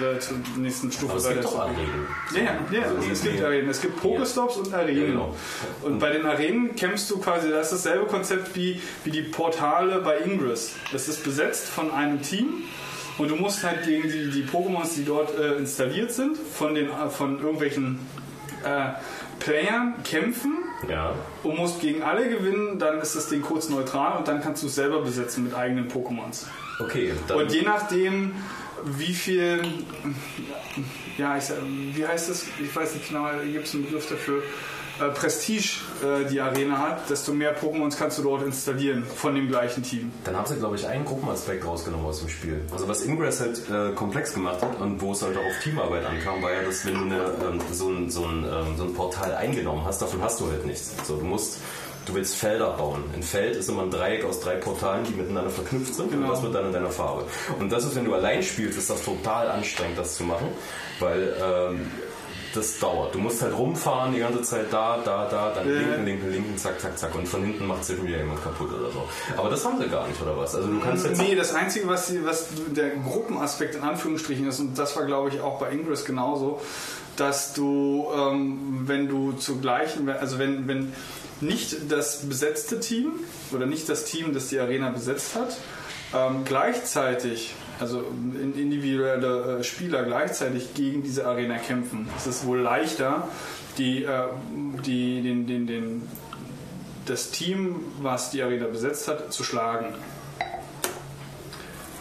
Äh, 0.00 0.18
zur 0.18 0.36
nächsten 0.56 0.90
Stufe 0.90 1.12
Aber 1.12 1.20
es 1.20 1.28
gibt 1.28 1.44
doch 1.44 1.58
weiterzuentwickeln. 1.58 2.06
Arenen. 2.34 2.66
Ja, 2.72 2.80
ja, 2.80 2.86
Also 2.88 3.10
es, 3.12 3.22
gibt 3.22 3.42
Arenen. 3.44 3.68
Es 3.70 3.80
gibt 3.80 4.00
Pokestops 4.00 4.56
und 4.56 4.74
Arenen. 4.74 5.00
Ja, 5.00 5.06
genau. 5.06 5.36
Und 5.82 5.98
bei 6.00 6.10
den 6.10 6.26
Arenen 6.26 6.74
kämpfst 6.74 7.10
du 7.10 7.18
quasi, 7.18 7.48
das 7.50 7.72
ist 7.72 7.84
dasselbe 7.86 8.06
Konzept 8.06 8.56
wie, 8.56 8.80
wie 9.04 9.10
die 9.10 9.22
Portale 9.22 10.00
bei 10.00 10.18
Ingress. 10.18 10.72
Das 10.92 11.06
ist 11.08 11.22
besetzt 11.24 11.68
von 11.68 11.92
einem 11.92 12.22
Team 12.22 12.64
und 13.18 13.30
du 13.30 13.36
musst 13.36 13.62
halt 13.62 13.84
gegen 13.84 14.08
die, 14.08 14.30
die 14.30 14.42
Pokémons, 14.44 14.94
die 14.96 15.04
dort 15.04 15.38
äh, 15.38 15.54
installiert 15.58 16.10
sind, 16.12 16.36
von, 16.36 16.74
den, 16.74 16.88
äh, 16.88 17.08
von 17.08 17.38
irgendwelchen 17.40 18.00
äh, 18.64 18.94
Playern 19.38 19.94
kämpfen 20.04 20.56
Ja. 20.88 21.12
und 21.42 21.56
musst 21.58 21.80
gegen 21.80 22.02
alle 22.02 22.28
gewinnen, 22.28 22.78
dann 22.78 23.00
ist 23.00 23.14
das 23.14 23.28
Ding 23.28 23.42
kurz 23.42 23.68
neutral 23.68 24.18
und 24.18 24.26
dann 24.26 24.40
kannst 24.42 24.62
du 24.62 24.66
es 24.66 24.74
selber 24.74 25.02
besetzen 25.02 25.44
mit 25.44 25.54
eigenen 25.54 25.88
Pokémons. 25.88 26.46
Okay, 26.80 27.12
Und 27.36 27.52
je 27.52 27.62
nachdem, 27.62 28.32
wie 28.84 29.14
viel, 29.14 29.62
ja, 31.18 31.36
ich, 31.36 31.44
wie 31.94 32.06
heißt 32.06 32.30
das? 32.30 32.44
Ich 32.62 32.74
weiß 32.74 32.94
nicht 32.94 33.08
genau, 33.08 33.28
gibt 33.50 33.66
es 33.66 33.74
einen 33.74 33.84
Begriff 33.84 34.08
dafür, 34.08 34.42
äh, 35.00 35.08
Prestige 35.08 35.80
äh, 36.04 36.24
die 36.28 36.40
Arena 36.40 36.78
hat, 36.78 37.10
desto 37.10 37.32
mehr 37.32 37.58
Pokémons 37.58 37.96
kannst 37.98 38.18
du 38.18 38.22
dort 38.22 38.42
installieren 38.42 39.04
von 39.04 39.34
dem 39.34 39.48
gleichen 39.48 39.82
Team. 39.82 40.12
dann 40.24 40.36
haben 40.36 40.46
sie, 40.46 40.56
glaube 40.56 40.76
ich, 40.76 40.86
einen 40.86 41.04
Gruppenaspekt 41.04 41.66
rausgenommen 41.66 42.06
aus 42.06 42.20
dem 42.20 42.28
Spiel. 42.28 42.60
Also 42.70 42.86
was 42.86 43.02
Ingress 43.02 43.40
halt 43.40 43.68
äh, 43.68 43.92
komplex 43.94 44.34
gemacht 44.34 44.62
hat 44.62 44.80
und 44.80 45.00
wo 45.00 45.10
es 45.12 45.22
halt 45.22 45.36
auch 45.36 45.44
auf 45.44 45.62
Teamarbeit 45.62 46.04
ankam, 46.04 46.40
war 46.42 46.52
ja, 46.52 46.62
dass 46.62 46.86
wenn 46.86 46.94
du 46.94 47.04
eine, 47.06 47.16
ähm, 47.16 47.60
so, 47.72 47.88
ein, 47.88 48.08
so, 48.08 48.24
ein, 48.24 48.44
ähm, 48.44 48.76
so 48.76 48.84
ein 48.84 48.94
Portal 48.94 49.34
eingenommen 49.34 49.84
hast, 49.84 50.00
davon 50.00 50.22
hast 50.22 50.40
du 50.40 50.48
halt 50.48 50.64
nichts. 50.64 50.94
So, 51.04 51.16
du 51.16 51.24
musst 51.24 51.58
Du 52.06 52.14
willst 52.14 52.36
Felder 52.36 52.70
bauen. 52.72 53.02
Ein 53.14 53.22
Feld 53.22 53.56
ist 53.56 53.68
immer 53.68 53.82
ein 53.82 53.90
Dreieck 53.90 54.24
aus 54.24 54.40
drei 54.40 54.56
Portalen, 54.56 55.04
die 55.04 55.12
miteinander 55.14 55.50
verknüpft 55.50 55.94
sind 55.94 56.10
Genau. 56.10 56.26
und 56.26 56.32
das 56.32 56.42
wird 56.42 56.54
dann 56.54 56.66
in 56.66 56.72
deiner 56.72 56.90
Farbe. 56.90 57.24
Und 57.58 57.72
das 57.72 57.84
ist, 57.84 57.96
wenn 57.96 58.04
du 58.04 58.14
allein 58.14 58.42
spielst, 58.42 58.76
ist 58.78 58.90
das 58.90 59.02
total 59.02 59.50
anstrengend, 59.50 59.98
das 59.98 60.16
zu 60.16 60.24
machen, 60.24 60.48
weil 61.00 61.34
ähm, 61.42 61.90
das 62.54 62.78
dauert. 62.78 63.14
Du 63.14 63.18
musst 63.18 63.42
halt 63.42 63.56
rumfahren 63.56 64.12
die 64.12 64.20
ganze 64.20 64.42
Zeit 64.42 64.66
da, 64.70 64.98
da, 65.04 65.26
da, 65.28 65.50
dann 65.54 65.66
Ja. 65.66 65.80
linken, 65.80 66.04
linken, 66.04 66.30
linken, 66.30 66.58
zack, 66.58 66.78
zack, 66.78 66.96
zack. 66.98 67.14
Und 67.14 67.26
von 67.26 67.42
hinten 67.42 67.66
macht 67.66 67.84
sich 67.84 68.00
wieder 68.00 68.18
jemand 68.18 68.44
kaputt 68.44 68.68
oder 68.72 68.90
so. 68.92 69.08
Aber 69.36 69.48
das 69.48 69.64
haben 69.64 69.80
sie 69.80 69.88
gar 69.88 70.06
nicht, 70.06 70.20
oder 70.22 70.36
was? 70.36 70.54
Also 70.54 70.68
du 70.68 70.78
kannst 70.80 71.04
jetzt. 71.06 71.20
Nee, 71.20 71.34
das 71.34 71.54
Einzige, 71.54 71.88
was, 71.88 72.08
die, 72.08 72.24
was 72.24 72.48
der 72.68 72.90
Gruppenaspekt 72.90 73.74
in 73.76 73.82
Anführungsstrichen 73.82 74.46
ist, 74.46 74.60
und 74.60 74.78
das 74.78 74.94
war, 74.94 75.04
glaube 75.06 75.30
ich, 75.30 75.40
auch 75.40 75.58
bei 75.58 75.70
Ingress 75.72 76.04
genauso, 76.04 76.60
dass 77.16 77.54
du, 77.54 78.06
ähm, 78.14 78.82
wenn 78.86 79.08
du 79.08 79.32
zu 79.32 79.56
gleichen, 79.58 80.08
also 80.08 80.38
wenn, 80.38 80.68
wenn 80.68 80.92
nicht 81.44 81.90
das 81.92 82.26
besetzte 82.28 82.80
Team 82.80 83.12
oder 83.52 83.66
nicht 83.66 83.88
das 83.88 84.04
Team, 84.04 84.34
das 84.34 84.48
die 84.48 84.58
Arena 84.58 84.90
besetzt 84.90 85.34
hat, 85.36 85.56
ähm, 86.14 86.42
gleichzeitig, 86.44 87.54
also 87.80 88.00
in- 88.00 88.54
individuelle 88.58 89.58
äh, 89.60 89.64
Spieler 89.64 90.02
gleichzeitig 90.04 90.74
gegen 90.74 91.02
diese 91.02 91.26
Arena 91.26 91.58
kämpfen. 91.58 92.08
Es 92.16 92.26
ist 92.26 92.46
wohl 92.46 92.60
leichter, 92.60 93.28
die, 93.78 94.04
äh, 94.04 94.22
die, 94.84 95.22
den, 95.22 95.46
den, 95.46 95.66
den, 95.66 96.02
das 97.06 97.30
Team, 97.30 97.80
was 98.00 98.30
die 98.30 98.42
Arena 98.42 98.66
besetzt 98.66 99.08
hat, 99.08 99.32
zu 99.32 99.44
schlagen. 99.44 99.94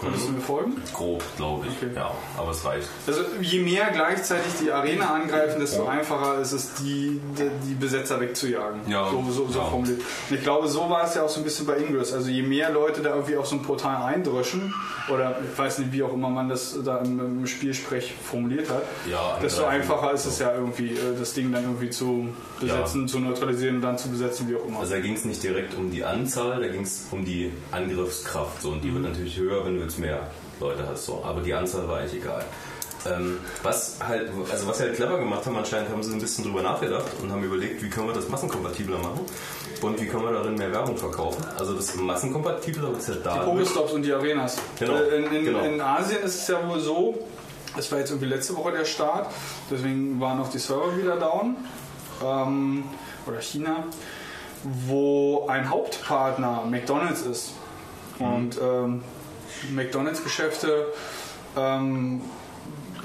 Konntest 0.04 0.28
du 0.28 0.32
mir 0.34 0.42
folgen? 0.42 0.82
Grob, 0.94 1.24
glaube 1.38 1.68
ich. 1.68 1.74
Okay. 1.88 1.96
Ja, 1.96 2.12
aber 2.38 2.52
es 2.52 2.64
reicht. 2.66 2.88
Also 3.08 3.22
je 3.42 3.60
mehr 3.62 3.90
gleichzeitig 3.94 4.54
die 4.62 4.72
Arena 4.72 5.14
angreifen, 5.14 5.60
desto 5.60 5.86
einfacher 5.88 6.40
ist 6.40 6.52
es, 6.52 6.74
die, 6.76 7.20
die, 7.38 7.50
die 7.70 7.74
Besetzer 7.76 8.20
wegzujagen. 8.20 8.82
Ja. 8.88 9.10
So, 9.10 9.24
so, 9.32 9.48
so 9.48 9.60
Ja. 9.60 9.66
formuliert. 9.66 10.02
Und 10.30 10.36
ich 10.36 10.44
glaube, 10.44 10.68
so 10.68 10.90
war 10.90 11.06
es 11.06 11.16
ja 11.16 11.24
auch 11.24 11.30
so 11.30 11.40
ein 11.40 11.44
bisschen 11.44 11.66
bei 11.66 11.78
Ingress. 11.78 12.14
Also 12.14 12.30
je 12.30 12.42
mehr 12.44 12.72
Leute 12.72 13.02
da 13.02 13.12
irgendwie 13.12 13.38
auf 13.38 13.48
so 13.48 13.56
ein 13.56 13.62
Portal 13.62 14.04
eindröschen, 14.14 14.74
oder 15.10 15.38
ich 15.52 15.58
weiß 15.58 15.80
nicht, 15.80 15.92
wie 15.92 16.04
auch 16.04 16.14
immer 16.14 16.30
man 16.30 16.50
das 16.50 16.78
da 16.84 17.00
im, 17.00 17.20
im 17.20 17.48
Spielsprech 17.48 18.14
formuliert 18.24 18.70
hat, 18.70 18.84
Ja, 19.10 19.38
desto 19.42 19.66
einfacher 19.66 20.12
ist 20.14 20.26
es 20.26 20.40
ja 20.40 20.54
irgendwie, 20.54 20.92
äh, 20.92 21.18
das 21.18 21.34
Ding 21.34 21.52
dann 21.52 21.64
irgendwie 21.64 21.90
zu 21.90 22.28
besetzen, 22.60 23.08
zu 23.08 23.20
neutralisieren 23.20 23.78
und 23.78 23.82
dann 23.82 23.98
zu 23.98 24.10
besetzen, 24.10 24.48
wie 24.50 24.56
auch 24.56 24.66
immer. 24.68 24.80
Also 24.80 24.94
da 24.94 25.00
ging 25.00 25.14
es 25.14 25.26
nicht 25.26 25.44
direkt 25.44 25.74
um 25.78 25.92
die 25.92 26.04
Anzahl, 26.04 26.62
da 26.62 26.68
ging 26.68 26.82
es 26.84 27.06
um 27.12 27.26
die 27.26 27.52
Angriffskraft. 27.72 28.62
So, 28.62 28.70
und 28.70 28.84
die 28.84 28.94
wird 28.94 29.04
natürlich 29.04 29.38
höher, 29.38 29.66
wenn 29.66 29.76
du 29.76 29.82
jetzt 29.94 30.00
mehr 30.00 30.28
Leute 30.60 30.88
hast. 30.88 31.06
So. 31.06 31.24
Aber 31.24 31.42
die 31.42 31.54
Anzahl 31.54 31.88
war 31.88 32.00
eigentlich 32.00 32.22
egal. 32.22 32.44
Ähm, 33.06 33.40
was 33.64 33.98
halt, 34.06 34.32
also 34.50 34.68
was 34.68 34.78
sie 34.78 34.84
halt 34.84 34.96
clever 34.96 35.18
gemacht 35.18 35.46
haben, 35.46 35.58
anscheinend 35.58 35.90
haben 35.90 36.02
sie 36.02 36.14
ein 36.14 36.22
bisschen 36.22 36.46
drüber 36.46 36.62
nachgedacht 36.62 37.06
und 37.22 37.32
haben 37.32 37.44
überlegt, 37.44 37.84
wie 37.84 37.90
können 37.90 38.08
wir 38.08 38.14
das 38.14 38.30
massenkompatibler 38.30 38.98
machen 38.98 39.26
und 39.82 40.00
wie 40.00 40.08
können 40.08 40.24
wir 40.24 40.32
darin 40.32 40.56
mehr 40.56 40.72
Werbung 40.72 40.96
verkaufen. 40.96 41.44
Also 41.60 41.74
das 41.74 41.96
massenkompatibler 41.96 42.98
ist 42.98 43.10
ja 43.10 43.16
da. 43.16 43.36
Pokestops 43.40 43.92
und 43.92 44.04
die 44.04 44.14
Arenas. 44.14 44.58
Genau, 44.80 44.96
In, 44.96 45.26
in, 45.34 45.46
genau. 45.46 45.60
in 45.60 45.82
Asien 45.82 46.24
ist 46.24 46.36
es 46.36 46.48
ja 46.48 46.66
wohl 46.66 46.80
so, 46.80 47.20
das 47.76 47.92
war 47.92 48.00
jetzt 48.00 48.12
irgendwie 48.12 48.30
letzte 48.30 48.56
Woche 48.56 48.72
der 48.72 48.86
Start, 48.86 49.30
deswegen 49.70 50.22
waren 50.22 50.40
auch 50.40 50.50
die 50.50 50.60
Server 50.60 50.96
wieder 50.98 51.18
down. 51.18 51.58
Ähm, 52.24 52.86
oder 53.26 53.42
China, 53.42 53.84
wo 54.88 55.46
ein 55.48 55.70
Hauptpartner 55.70 56.64
McDonalds 56.70 57.22
ist. 57.24 57.54
Und 58.20 58.58
ähm, 58.62 59.02
McDonalds-Geschäfte, 59.74 60.88
ähm, 61.58 62.22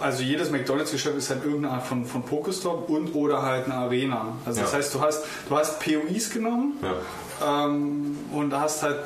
also 0.00 0.22
jedes 0.22 0.50
McDonalds-Geschäft 0.50 1.16
ist 1.16 1.30
halt 1.30 1.44
irgendeine 1.44 1.74
Art 1.74 1.86
von, 1.86 2.04
von 2.04 2.22
Pokestop 2.22 2.88
und 2.88 3.14
oder 3.14 3.42
halt 3.42 3.64
eine 3.66 3.74
Arena. 3.74 4.36
Also 4.46 4.60
das 4.60 4.72
Ja. 4.72 4.78
heißt, 4.78 4.94
du 4.94 5.00
hast, 5.00 5.24
du 5.48 5.56
hast 5.56 5.80
POIs 5.80 6.30
genommen 6.30 6.74
Ja. 6.82 7.64
ähm, 7.66 8.16
und 8.32 8.54
hast 8.54 8.82
halt, 8.84 8.98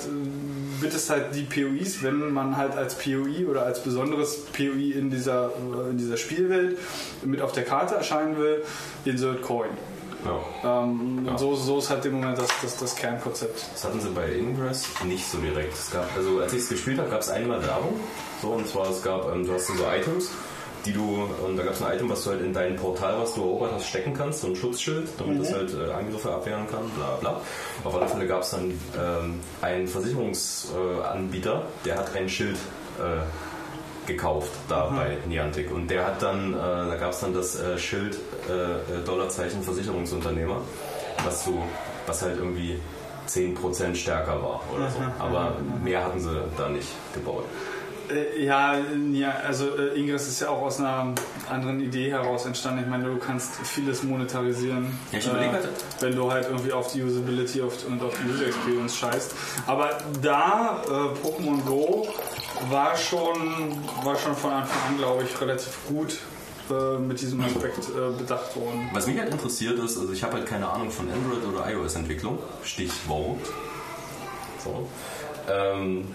bittest 0.83 1.09
halt 1.09 1.35
die 1.35 1.45
POIs, 1.45 2.03
wenn 2.03 2.31
man 2.33 2.57
halt 2.59 2.77
als 2.77 2.95
POI 2.97 3.47
oder 3.49 3.65
als 3.65 3.83
besonderes 3.83 4.45
POI 4.53 4.93
in 4.99 5.11
dieser, 5.11 5.53
in 5.91 5.97
dieser 5.97 6.19
Spielwelt 6.19 6.77
mit 7.25 7.41
auf 7.41 7.53
der 7.53 7.65
Karte 7.65 7.95
erscheinen 7.95 8.37
will, 8.37 8.63
insert 9.07 9.41
Coin. 9.43 9.71
Ja. 10.25 10.83
Ähm, 10.83 11.25
Ja. 11.27 11.37
so, 11.39 11.55
so 11.55 11.79
ist 11.79 11.91
halt 11.91 12.05
im 12.07 12.13
Moment 12.21 12.39
das, 12.39 12.49
das, 12.63 12.77
das 12.77 12.95
Kernkonzept. 12.97 13.59
Das 13.73 13.85
hatten 13.85 14.01
sie 14.01 14.09
bei 14.11 14.31
Ingress 14.33 14.87
nicht 15.05 15.27
so 15.29 15.39
direkt. 15.39 15.73
Es 15.73 15.91
gab, 15.91 16.07
also 16.17 16.41
als 16.41 16.53
ich 16.53 16.61
es 16.61 16.69
gespielt 16.69 16.99
habe, 16.99 17.11
gab 17.11 17.21
es 17.21 17.29
einmal 17.31 17.61
Werbung. 17.67 17.99
So, 18.41 18.49
und 18.51 18.69
zwar 18.69 18.91
es 18.91 19.03
gab, 19.03 19.33
ähm, 19.33 19.47
du 19.47 19.53
hast 19.55 19.67
so 19.69 19.75
Items, 19.85 20.31
die 20.85 20.93
du, 20.93 21.29
und 21.47 21.57
da 21.57 21.63
gab 21.63 21.75
es 21.75 21.83
ein 21.83 21.95
Item, 21.95 22.11
was 22.11 22.25
du 22.25 22.31
halt 22.31 22.43
in 22.43 22.53
dein 22.53 22.75
Portal, 22.77 23.19
was 23.21 23.35
du 23.35 23.43
erobert 23.43 23.73
hast, 23.75 23.87
stecken 23.87 24.15
kannst, 24.15 24.41
so 24.41 24.49
ein 24.49 24.57
Schutzschild, 24.57 25.09
damit 25.19 25.41
das 25.41 25.53
halt 25.53 25.73
äh, 25.75 25.93
Angriffe 25.93 26.33
abwehren 26.33 26.67
kann, 26.69 26.89
bla 26.97 27.17
bla. 27.21 27.41
Auf 27.85 27.95
alle 27.95 28.09
Fälle 28.09 28.27
gab 28.27 28.43
es 28.43 28.51
dann 28.51 28.73
ähm, 29.01 29.41
einen 29.61 29.87
Versicherungsanbieter, 29.87 31.55
äh, 31.55 31.85
der 31.85 31.99
hat 31.99 32.15
ein 32.17 32.29
Schild 32.29 32.57
äh, 32.99 33.23
gekauft 34.07 34.51
da 34.69 34.87
bei 34.87 35.17
Niantic 35.29 35.71
und 35.71 35.89
der 35.89 36.05
hat 36.07 36.21
dann, 36.23 36.53
äh, 36.53 36.57
da 36.57 36.97
gab 36.99 37.13
es 37.13 37.21
dann 37.21 37.33
das 37.33 37.55
äh, 37.61 37.79
Schild 37.79 38.19
äh, 38.49 38.53
äh, 38.53 39.05
Dollarzeichen 39.05 39.63
Versicherungsunternehmer, 39.63 40.61
was 41.25 41.45
du, 41.45 41.63
was 42.07 42.23
halt 42.23 42.39
irgendwie 42.39 42.79
10% 43.29 43.95
stärker 43.95 44.43
war 44.43 44.61
oder 44.75 44.91
so. 44.91 44.99
Aber 45.19 45.57
mehr 45.83 46.05
hatten 46.05 46.21
sie 46.21 46.31
da 46.57 46.69
nicht 46.69 46.89
gebaut. 47.15 47.45
Äh, 48.11 48.45
ja, 48.45 48.75
ja, 49.13 49.31
also 49.47 49.77
äh, 49.77 49.99
Ingress 49.99 50.27
ist 50.27 50.41
ja 50.41 50.49
auch 50.49 50.61
aus 50.63 50.81
einer 50.81 51.15
anderen 51.49 51.81
Idee 51.81 52.11
heraus 52.11 52.45
entstanden. 52.47 52.81
Ich 52.83 52.89
meine, 52.89 53.05
du 53.05 53.17
kannst 53.17 53.55
vieles 53.65 54.03
monetarisieren, 54.03 54.99
Ja, 55.13 55.19
ich 55.19 55.27
überleg 55.27 55.53
halt- 55.53 55.69
wenn 56.01 56.17
du 56.17 56.31
halt 56.31 56.47
irgendwie 56.49 56.73
auf 56.73 56.93
die 56.93 57.03
Usability 57.03 57.61
und 57.61 58.03
auf 58.03 58.13
die 58.19 58.29
User 58.31 58.47
Experience 58.49 58.97
scheißt. 58.97 59.35
Aber 59.69 59.91
da, 60.21 60.83
äh, 60.85 60.91
Pokémon 61.27 61.65
Go 61.65 62.09
war 62.71 62.97
schon, 62.97 63.77
war 64.03 64.17
schon 64.17 64.35
von 64.35 64.51
Anfang 64.51 64.79
an, 64.91 64.99
glaube 64.99 65.23
ich, 65.23 65.41
relativ 65.41 65.79
gut 65.89 66.19
äh, 66.73 66.99
mit 66.99 67.21
diesem 67.21 67.41
Aspekt 67.43 67.89
äh, 67.89 68.17
bedacht 68.19 68.57
worden. 68.57 68.89
Was 68.93 69.07
mich 69.07 69.19
halt 69.19 69.31
interessiert 69.31 69.79
ist, 69.79 69.99
also 69.99 70.13
ich 70.13 70.23
habe 70.23 70.35
halt 70.35 70.47
keine 70.47 70.69
Ahnung 70.69 70.91
von 70.91 71.09
Android 71.11 71.45
oder 71.45 71.71
iOS 71.71 71.97
Entwicklung, 71.97 72.39
Stichwort. 72.65 73.41
So. 74.63 74.89
Ähm, 75.51 76.15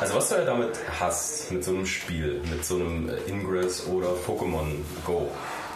also 0.00 0.14
was 0.14 0.28
du 0.28 0.34
ja 0.36 0.44
damit 0.44 0.78
hast, 0.98 1.50
mit 1.52 1.64
so 1.64 1.70
einem 1.70 1.86
Spiel, 1.86 2.42
mit 2.50 2.64
so 2.64 2.76
einem 2.76 3.10
Ingress 3.26 3.86
oder 3.86 4.08
Pokémon 4.26 4.66
Go, 5.06 5.28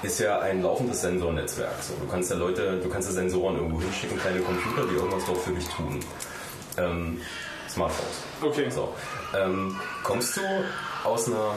ist 0.02 0.20
ja 0.20 0.40
ein 0.40 0.62
laufendes 0.62 1.00
Sensornetzwerk. 1.00 1.82
So, 1.82 1.94
du 1.94 2.06
kannst 2.10 2.30
ja 2.30 2.36
Leute, 2.36 2.78
du 2.82 2.88
kannst 2.88 3.08
ja 3.08 3.14
Sensoren 3.14 3.56
irgendwo 3.56 3.80
hinschicken, 3.80 4.18
kleine 4.18 4.40
Computer, 4.40 4.86
die 4.86 4.96
irgendwas 4.96 5.24
dort 5.26 5.38
für 5.38 5.52
dich 5.52 5.66
tun. 5.68 6.00
Ähm, 6.76 7.20
Smartphones. 7.68 8.22
Okay. 8.42 8.70
So. 8.70 8.94
Ähm, 9.36 9.76
kommst 10.02 10.36
du 10.36 10.40
aus 11.02 11.26
einer. 11.26 11.54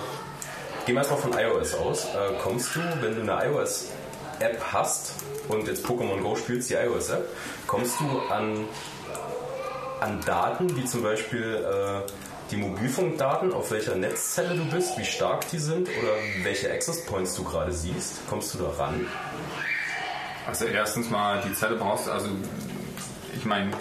Gehen 0.87 0.95
wir 0.95 1.01
erstmal 1.01 1.19
von 1.19 1.33
iOS 1.33 1.73
aus. 1.73 2.05
Äh, 2.05 2.37
kommst 2.41 2.73
du, 2.73 2.79
wenn 3.01 3.13
du 3.13 3.29
eine 3.29 3.45
iOS-App 3.45 4.63
hast 4.71 5.15
und 5.49 5.67
jetzt 5.67 5.85
Pokémon 5.85 6.21
Go 6.21 6.33
spielst, 6.37 6.69
die 6.69 6.75
iOS-App, 6.75 7.27
kommst 7.67 7.99
du 7.99 8.05
an, 8.33 8.63
an 9.99 10.21
Daten, 10.25 10.73
wie 10.77 10.85
zum 10.85 11.03
Beispiel 11.03 11.55
äh, 11.55 12.09
die 12.51 12.55
Mobilfunkdaten, 12.55 13.51
auf 13.51 13.69
welcher 13.71 13.95
Netzzelle 13.95 14.55
du 14.55 14.63
bist, 14.73 14.97
wie 14.97 15.03
stark 15.03 15.49
die 15.49 15.57
sind 15.57 15.89
oder 15.89 16.13
welche 16.43 16.71
Access 16.71 17.05
Points 17.05 17.35
du 17.35 17.43
gerade 17.43 17.73
siehst? 17.73 18.25
Kommst 18.29 18.53
du 18.53 18.59
da 18.59 18.69
ran? 18.69 19.07
Also 20.45 20.63
erstens 20.67 21.09
mal 21.09 21.43
die 21.45 21.53
Zelle 21.53 21.75
brauchst 21.75 22.07
du, 22.07 22.11
also 22.11 22.29
ich 23.35 23.43
meine, 23.43 23.71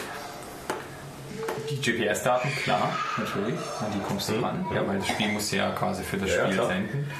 die 1.66 1.80
GPS-Daten, 1.80 2.48
klar, 2.62 2.90
natürlich, 3.16 3.54
ja, 3.80 3.88
die 3.94 4.00
kommst 4.00 4.28
du 4.28 4.34
ran, 4.40 4.64
ja, 4.74 4.86
weil 4.86 4.98
das 4.98 5.08
Spiel 5.08 5.28
muss 5.28 5.50
ja 5.52 5.70
quasi 5.72 6.02
für 6.02 6.16
das 6.18 6.30
Ja, 6.34 6.44
Spiel 6.44 6.54
klar. 6.56 6.68
senden. 6.68 7.10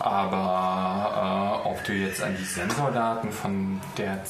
Aber 0.00 1.62
äh, 1.64 1.68
ob 1.70 1.82
du 1.84 1.92
jetzt 1.92 2.22
an 2.22 2.36
die 2.38 2.44
Sensordaten 2.44 3.32
von 3.32 3.80
der 3.96 4.22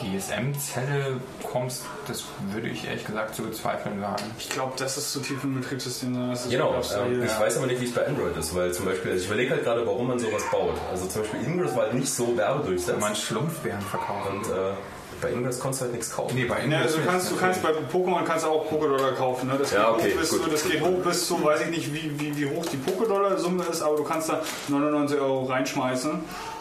GSM-Zelle 0.00 1.20
kommst, 1.42 1.84
das 2.06 2.24
würde 2.52 2.68
ich 2.68 2.86
ehrlich 2.86 3.04
gesagt 3.04 3.34
zu 3.34 3.42
bezweifeln 3.42 4.00
wagen. 4.00 4.22
Ich 4.38 4.48
glaube, 4.48 4.74
das 4.78 4.96
ist 4.96 5.12
zu 5.12 5.20
tief 5.20 5.42
im 5.42 5.60
Betriebssystem. 5.60 6.30
Das 6.30 6.44
ist 6.44 6.50
Genau, 6.52 6.74
ähm, 6.74 7.24
ich 7.24 7.40
weiß 7.40 7.56
aber 7.56 7.66
nicht, 7.66 7.80
wie 7.80 7.86
es 7.86 7.94
bei 7.94 8.06
Android 8.06 8.36
ist, 8.36 8.54
weil 8.54 8.72
zum 8.72 8.84
Beispiel, 8.86 9.10
also 9.10 9.22
ich 9.24 9.26
überlege 9.28 9.50
halt 9.54 9.64
gerade, 9.64 9.86
warum 9.86 10.06
man 10.08 10.18
sowas 10.20 10.42
baut. 10.50 10.74
Also 10.92 11.06
zum 11.06 11.22
Beispiel 11.22 11.40
Ingress 11.44 11.74
war 11.74 11.82
halt 11.84 11.94
nicht 11.94 12.08
so 12.08 12.36
werbedurchsetzt 12.36 13.00
Man 13.00 13.16
Schlumpfbären 13.16 13.80
verkaufen. 13.82 14.36
und 14.38 14.44
äh, 14.46 14.74
bei 15.20 15.32
Ingress 15.32 15.58
konntest 15.60 15.80
du 15.80 15.84
halt 15.86 15.94
nichts 15.94 16.14
kaufen. 16.14 16.34
nee, 16.36 16.44
bei 16.44 16.64
Ja, 16.66 16.78
also 16.80 16.96
du 16.96 17.00
Ingress 17.02 17.12
kannst, 17.12 17.30
du 17.32 17.36
kannst 17.36 17.62
bei 17.62 17.70
Pokémon 17.70 18.24
kannst 18.24 18.44
du 18.44 18.48
auch 18.50 18.70
Pokédollar 18.70 19.12
kaufen. 19.12 19.48
Ne? 19.48 19.56
Das, 19.58 19.72
Ja, 19.72 19.92
geht 19.92 20.00
okay, 20.00 20.12
hoch 20.14 20.20
bis 20.20 20.30
gut, 20.30 20.42
zu, 20.44 20.50
das 20.50 20.62
gut, 20.62 20.72
geht 20.72 20.80
gut. 20.82 20.90
hoch 20.90 21.02
bis 21.04 21.26
zu, 21.26 21.44
weiß 21.44 21.60
ich 21.62 21.70
nicht, 21.70 21.94
wie, 21.94 22.20
wie, 22.20 22.36
wie 22.36 22.46
hoch 22.46 22.64
die 22.66 22.76
Pokédollar-Summe 22.78 23.64
ist, 23.64 23.82
aber 23.82 23.96
du 23.96 24.04
kannst 24.04 24.28
da 24.28 24.40
99 24.68 25.18
Euro 25.20 25.44
reinschmeißen. 25.44 26.10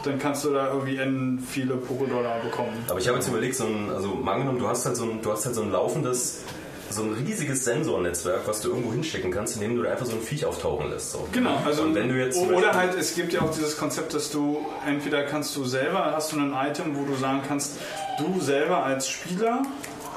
Dann 0.04 0.20
kannst 0.20 0.44
du 0.44 0.52
da 0.54 0.68
irgendwie 0.72 0.98
N 0.98 1.40
viele 1.50 1.76
Pokédollar 1.76 2.40
bekommen. 2.44 2.74
Aber 2.88 3.00
ich 3.00 3.08
habe 3.08 3.18
jetzt 3.18 3.28
überlegt, 3.28 3.56
so 3.56 3.66
ein, 3.66 3.90
also 3.94 4.10
mal 4.10 4.34
angenommen, 4.34 4.60
du 4.60 4.68
hast 4.68 4.86
halt 4.86 4.96
so 4.98 5.04
ein, 5.06 5.22
du 5.22 5.32
hast 5.32 5.46
halt 5.46 5.56
so 5.56 5.62
ein 5.64 5.72
laufendes, 5.72 6.44
so 6.90 7.04
ein 7.04 7.14
riesiges 7.14 7.64
Sensornetzwerk, 7.66 8.48
was 8.48 8.62
du 8.62 8.70
irgendwo 8.70 8.92
hinschicken 8.92 9.32
kannst, 9.32 9.56
indem 9.56 9.76
du 9.76 9.90
einfach 9.90 10.06
so 10.06 10.14
ein 10.14 10.22
Viech 10.22 10.46
auftauchen 10.46 10.90
lässt. 10.90 11.12
So. 11.12 11.28
Genau, 11.32 11.58
also 11.66 11.84
und 11.84 11.96
wenn 11.96 12.10
du 12.10 12.16
jetzt 12.16 12.38
oder 12.38 12.74
halt, 12.74 12.96
es 12.96 13.16
gibt 13.16 13.34
ja 13.34 13.42
auch 13.42 13.52
dieses 13.52 13.78
Konzept, 13.78 14.14
dass 14.14 14.32
du 14.32 14.66
entweder 14.88 15.24
kannst 15.24 15.56
du 15.56 15.66
selber, 15.66 16.14
hast 16.14 16.32
du 16.32 16.38
ein 16.38 16.54
Item, 16.54 16.96
wo 16.96 17.04
du 17.06 17.16
sagen 17.16 17.42
kannst, 17.48 17.80
du 18.18 18.40
selber 18.40 18.84
als 18.84 19.10
Spieler 19.10 19.64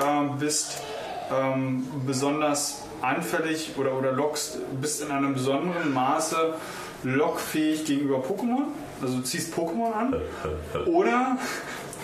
ähm, 0.05 0.39
bist 0.39 0.83
ähm, 1.33 1.87
besonders 2.07 2.83
anfällig 3.01 3.73
oder, 3.77 3.97
oder 3.97 4.13
lockst, 4.13 4.59
bist 4.81 5.03
in 5.03 5.11
einem 5.11 5.35
besonderen 5.35 5.93
Maße 5.93 6.55
lockfähig 7.05 7.85
gegenüber 7.85 8.19
Pokémon. 8.19 8.65
Also 9.01 9.17
du 9.17 9.23
ziehst 9.23 9.55
Pokémon 9.55 9.93
an. 9.93 10.17
Oder, 10.87 11.39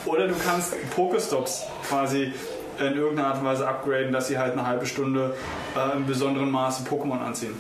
oder 0.07 0.29
du 0.29 0.35
kannst 0.45 0.75
Pokestops 0.95 1.65
quasi 1.89 2.33
in 2.81 2.97
irgendeiner 2.97 3.29
Art 3.29 3.39
und 3.39 3.45
Weise 3.45 3.68
upgraden, 3.68 4.12
dass 4.12 4.29
sie 4.29 4.39
halt 4.39 4.53
eine 4.53 4.66
halbe 4.66 4.87
Stunde 4.87 5.35
äh, 5.77 5.97
im 5.97 6.07
besonderen 6.07 6.51
Maße 6.51 6.85
Pokémon 6.89 7.20
anziehen. 7.20 7.55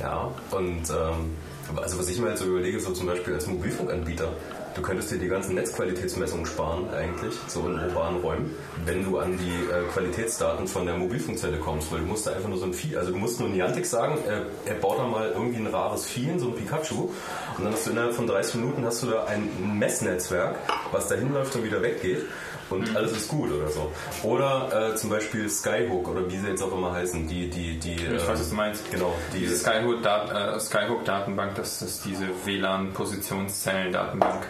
Ja, 0.00 0.30
und 0.50 0.90
ähm, 0.90 1.36
also 1.76 1.98
was 1.98 2.08
ich 2.08 2.18
mir 2.18 2.30
jetzt 2.30 2.40
so 2.40 2.46
überlege, 2.46 2.80
so 2.80 2.92
zum 2.92 3.06
Beispiel 3.06 3.34
als 3.34 3.46
Mobilfunkanbieter, 3.46 4.28
du 4.74 4.82
könntest 4.82 5.10
dir 5.10 5.18
die 5.18 5.28
ganzen 5.28 5.56
Netzqualitätsmessungen 5.56 6.46
sparen 6.46 6.88
eigentlich, 6.90 7.34
so 7.48 7.66
in 7.66 7.78
urbanen 7.78 8.20
Räumen, 8.20 8.54
wenn 8.84 9.04
du 9.04 9.18
an 9.18 9.36
die 9.36 9.72
äh, 9.72 9.82
Qualitätsdaten 9.92 10.68
von 10.68 10.86
der 10.86 10.96
Mobilfunkzelle 10.96 11.58
kommst, 11.58 11.90
weil 11.92 12.00
du 12.00 12.06
musst 12.06 12.26
da 12.26 12.32
einfach 12.32 12.48
nur 12.48 12.58
so 12.58 12.66
ein 12.66 12.72
Vieh, 12.72 12.96
also 12.96 13.10
du 13.10 13.18
musst 13.18 13.40
nur 13.40 13.48
Niantic 13.48 13.86
sagen, 13.86 14.18
äh, 14.26 14.68
er 14.68 14.74
baut 14.76 14.98
da 14.98 15.06
mal 15.06 15.30
irgendwie 15.30 15.58
ein 15.58 15.66
rares 15.66 16.06
Vieh 16.06 16.26
hin, 16.26 16.38
so 16.38 16.48
ein 16.48 16.54
Pikachu, 16.54 17.10
und 17.58 17.64
dann 17.64 17.72
hast 17.72 17.86
du 17.86 17.90
innerhalb 17.90 18.14
von 18.14 18.26
30 18.26 18.54
Minuten 18.56 18.84
hast 18.84 19.02
du 19.02 19.08
da 19.08 19.24
ein 19.24 19.48
Messnetzwerk, 19.78 20.56
was 20.92 21.08
da 21.08 21.16
hinläuft 21.16 21.56
und 21.56 21.64
wieder 21.64 21.82
weggeht 21.82 22.24
und 22.70 22.96
alles 22.96 23.12
ist 23.12 23.28
gut 23.28 23.50
oder 23.52 23.68
so. 23.68 23.90
Oder 24.22 24.92
äh, 24.92 24.96
zum 24.96 25.10
Beispiel 25.10 25.48
Skyhook 25.48 26.08
oder 26.08 26.28
wie 26.30 26.36
sie 26.36 26.48
jetzt 26.48 26.62
auch 26.62 26.72
immer 26.72 26.92
heißen, 26.92 27.26
die, 27.28 27.48
die, 27.48 27.78
die. 27.78 27.94
Ich 27.94 28.28
weiß, 28.28 28.40
was 28.40 28.50
du 28.50 28.54
meinst. 28.56 28.90
Genau, 28.90 29.14
die 29.34 29.40
Diese 29.40 29.56
Skyhook-Dat- 29.56 30.56
äh, 30.56 30.60
Skyhook-Datenbank, 30.60 31.54
das 31.54 31.82
ist 31.82 32.04
diese 32.04 32.26
WLAN-Positionszellen-Datenbank, 32.44 34.46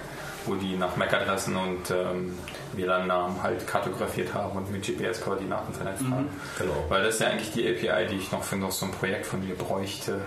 wo 0.47 0.55
die 0.55 0.77
nach 0.77 0.97
MAC-Adressen 0.97 1.57
und 1.57 1.91
ähm, 1.91 2.39
WLAN-Namen 2.75 3.43
halt 3.43 3.66
kartografiert 3.66 4.33
haben 4.35 4.57
und 4.57 4.71
mit 4.71 4.85
GPS-Koordinaten 4.87 5.75
vernetzt 5.75 6.03
haben. 6.11 6.29
Genau. 6.59 6.85
Weil 6.89 7.05
das 7.05 7.14
ist 7.14 7.21
ja 7.21 7.29
eigentlich 7.29 7.53
die 7.53 7.69
API, 7.69 8.07
die 8.07 8.16
ich 8.16 8.33
noch 8.33 8.43
für 8.43 8.57
noch 8.57 8.73
so 8.73 8.87
ein 8.87 8.93
Projekt 8.93 9.27
von 9.27 9.47
mir 9.47 9.55
bräuchte. 9.55 10.21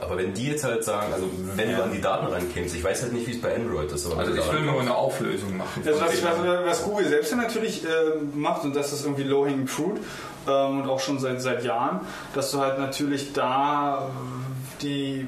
Aber 0.00 0.16
wenn 0.16 0.34
die 0.34 0.48
jetzt 0.48 0.64
halt 0.64 0.84
sagen, 0.84 1.12
also 1.12 1.28
wenn 1.54 1.74
du 1.74 1.82
an 1.82 1.92
die 1.92 2.00
Daten 2.00 2.26
rankämst, 2.26 2.74
ich 2.74 2.84
weiß 2.84 3.02
halt 3.02 3.12
nicht, 3.12 3.26
wie 3.26 3.32
es 3.32 3.40
bei 3.40 3.54
Android 3.54 3.90
ist, 3.90 4.06
aber 4.06 4.18
Also 4.18 4.34
ich 4.34 4.52
will 4.52 4.62
nur 4.62 4.80
eine 4.80 4.94
Auflösung 4.94 5.56
machen. 5.56 5.82
Also 5.84 6.00
was, 6.00 6.22
was, 6.22 6.64
was 6.64 6.82
Google 6.84 7.08
selbst 7.08 7.30
ja 7.30 7.36
natürlich 7.36 7.84
äh, 7.84 7.88
macht, 8.34 8.64
und 8.64 8.74
das 8.74 8.92
ist 8.92 9.04
irgendwie 9.04 9.24
low-hanging 9.24 9.66
fruit 9.66 9.98
ähm, 10.46 10.80
und 10.80 10.88
auch 10.88 11.00
schon 11.00 11.18
seit, 11.18 11.40
seit 11.42 11.64
Jahren, 11.64 12.00
dass 12.34 12.50
du 12.50 12.60
halt 12.60 12.78
natürlich 12.78 13.32
da 13.32 14.08
äh, 14.08 14.82
die. 14.82 15.26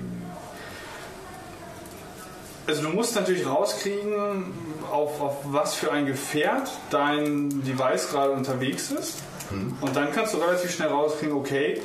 Also 2.66 2.82
du 2.82 2.88
musst 2.90 3.16
natürlich 3.16 3.46
rauskriegen, 3.46 4.52
auf, 4.92 5.20
auf 5.20 5.36
was 5.44 5.74
für 5.74 5.90
ein 5.90 6.06
Gefährt 6.06 6.70
dein 6.90 7.64
Device 7.64 8.10
gerade 8.10 8.30
unterwegs 8.30 8.92
ist. 8.92 9.18
Und 9.80 9.96
dann 9.96 10.12
kannst 10.12 10.32
du 10.34 10.38
relativ 10.38 10.70
schnell 10.70 10.90
rauskriegen, 10.90 11.34
okay, 11.34 11.80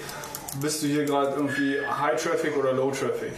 bist 0.61 0.83
du 0.83 0.87
hier 0.87 1.05
gerade 1.05 1.35
irgendwie 1.35 1.77
High 1.79 2.21
Traffic 2.21 2.57
oder 2.57 2.73
Low 2.73 2.91
Traffic? 2.91 3.33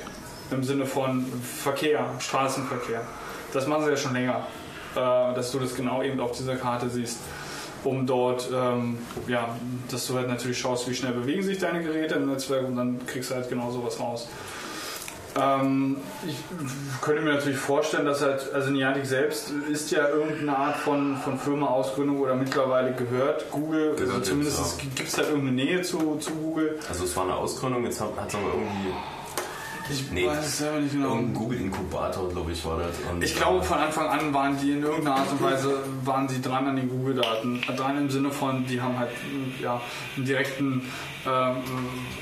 Im 0.51 0.63
Sinne 0.63 0.85
von 0.85 1.25
Verkehr, 1.41 2.05
Straßenverkehr. 2.19 3.01
Das 3.53 3.67
machen 3.67 3.83
sie 3.85 3.91
ja 3.91 3.97
schon 3.97 4.13
länger, 4.13 4.47
äh, 4.95 4.99
dass 5.35 5.51
du 5.51 5.59
das 5.59 5.75
genau 5.75 6.01
eben 6.01 6.19
auf 6.19 6.31
dieser 6.31 6.55
Karte 6.55 6.89
siehst. 6.89 7.17
Um 7.83 8.07
dort, 8.07 8.49
ähm, 8.53 8.97
ja, 9.27 9.55
dass 9.91 10.07
du 10.07 10.15
halt 10.15 10.27
natürlich 10.27 10.57
schaust, 10.57 10.89
wie 10.89 10.95
schnell 10.95 11.13
bewegen 11.13 11.43
sich 11.43 11.59
deine 11.59 11.83
Geräte 11.83 12.15
im 12.15 12.27
Netzwerk 12.27 12.67
und 12.67 12.75
dann 12.75 13.05
kriegst 13.05 13.31
du 13.31 13.35
halt 13.35 13.49
genau 13.49 13.71
sowas 13.71 13.99
raus. 13.99 14.27
Ähm, 15.39 15.97
ich 16.25 16.37
könnte 17.01 17.21
mir 17.21 17.33
natürlich 17.33 17.57
vorstellen, 17.57 18.05
dass 18.05 18.21
halt, 18.21 18.53
also 18.53 18.71
Niantic 18.71 19.05
selbst 19.05 19.51
ist 19.71 19.91
ja 19.91 20.07
irgendeine 20.07 20.57
Art 20.57 20.77
von, 20.77 21.17
von 21.17 21.37
Firma-Ausgründung 21.37 22.19
oder 22.19 22.35
mittlerweile 22.35 22.93
gehört 22.93 23.49
Google, 23.51 23.91
also 23.91 24.05
Gehört 24.05 24.25
zumindest 24.25 24.59
jetzt, 24.59 24.81
ja. 24.81 24.89
gibt 24.95 25.09
es 25.09 25.17
halt 25.17 25.29
irgendeine 25.29 25.63
Nähe 25.63 25.81
zu, 25.81 26.17
zu 26.17 26.31
Google. 26.31 26.79
Also 26.89 27.03
es 27.03 27.15
war 27.15 27.23
eine 27.23 27.35
Ausgründung, 27.35 27.83
jetzt 27.83 28.01
hat 28.01 28.09
es 28.27 28.35
aber 28.35 28.47
irgendwie 28.47 28.93
Ich 29.89 30.11
Nee. 30.11 30.27
weiß 30.27 30.45
es 30.45 30.57
selber 30.57 30.79
nicht 30.79 30.93
genau. 30.93 31.09
irgendein 31.15 31.33
Google-Inkubator, 31.33 32.29
glaube 32.29 32.51
ich, 32.51 32.65
war 32.65 32.77
das. 32.79 32.95
Und, 33.11 33.23
Ich 33.23 33.35
glaube, 33.35 33.63
von 33.63 33.77
Anfang 33.77 34.07
an 34.07 34.33
waren 34.33 34.57
die 34.59 34.71
in 34.71 34.83
irgendeiner 34.83 35.17
Art 35.17 35.31
und 35.31 35.41
Weise 35.41 35.79
waren 36.03 36.27
sie 36.27 36.41
dran 36.41 36.67
an 36.67 36.75
den 36.75 36.89
Google-Daten. 36.89 37.61
Dran 37.75 37.97
im 37.97 38.09
Sinne 38.09 38.31
von, 38.31 38.65
die 38.65 38.81
haben 38.81 38.97
halt 38.99 39.11
ja, 39.61 39.81
einen 40.15 40.25
direkten 40.25 40.81
ähm, 41.25 41.55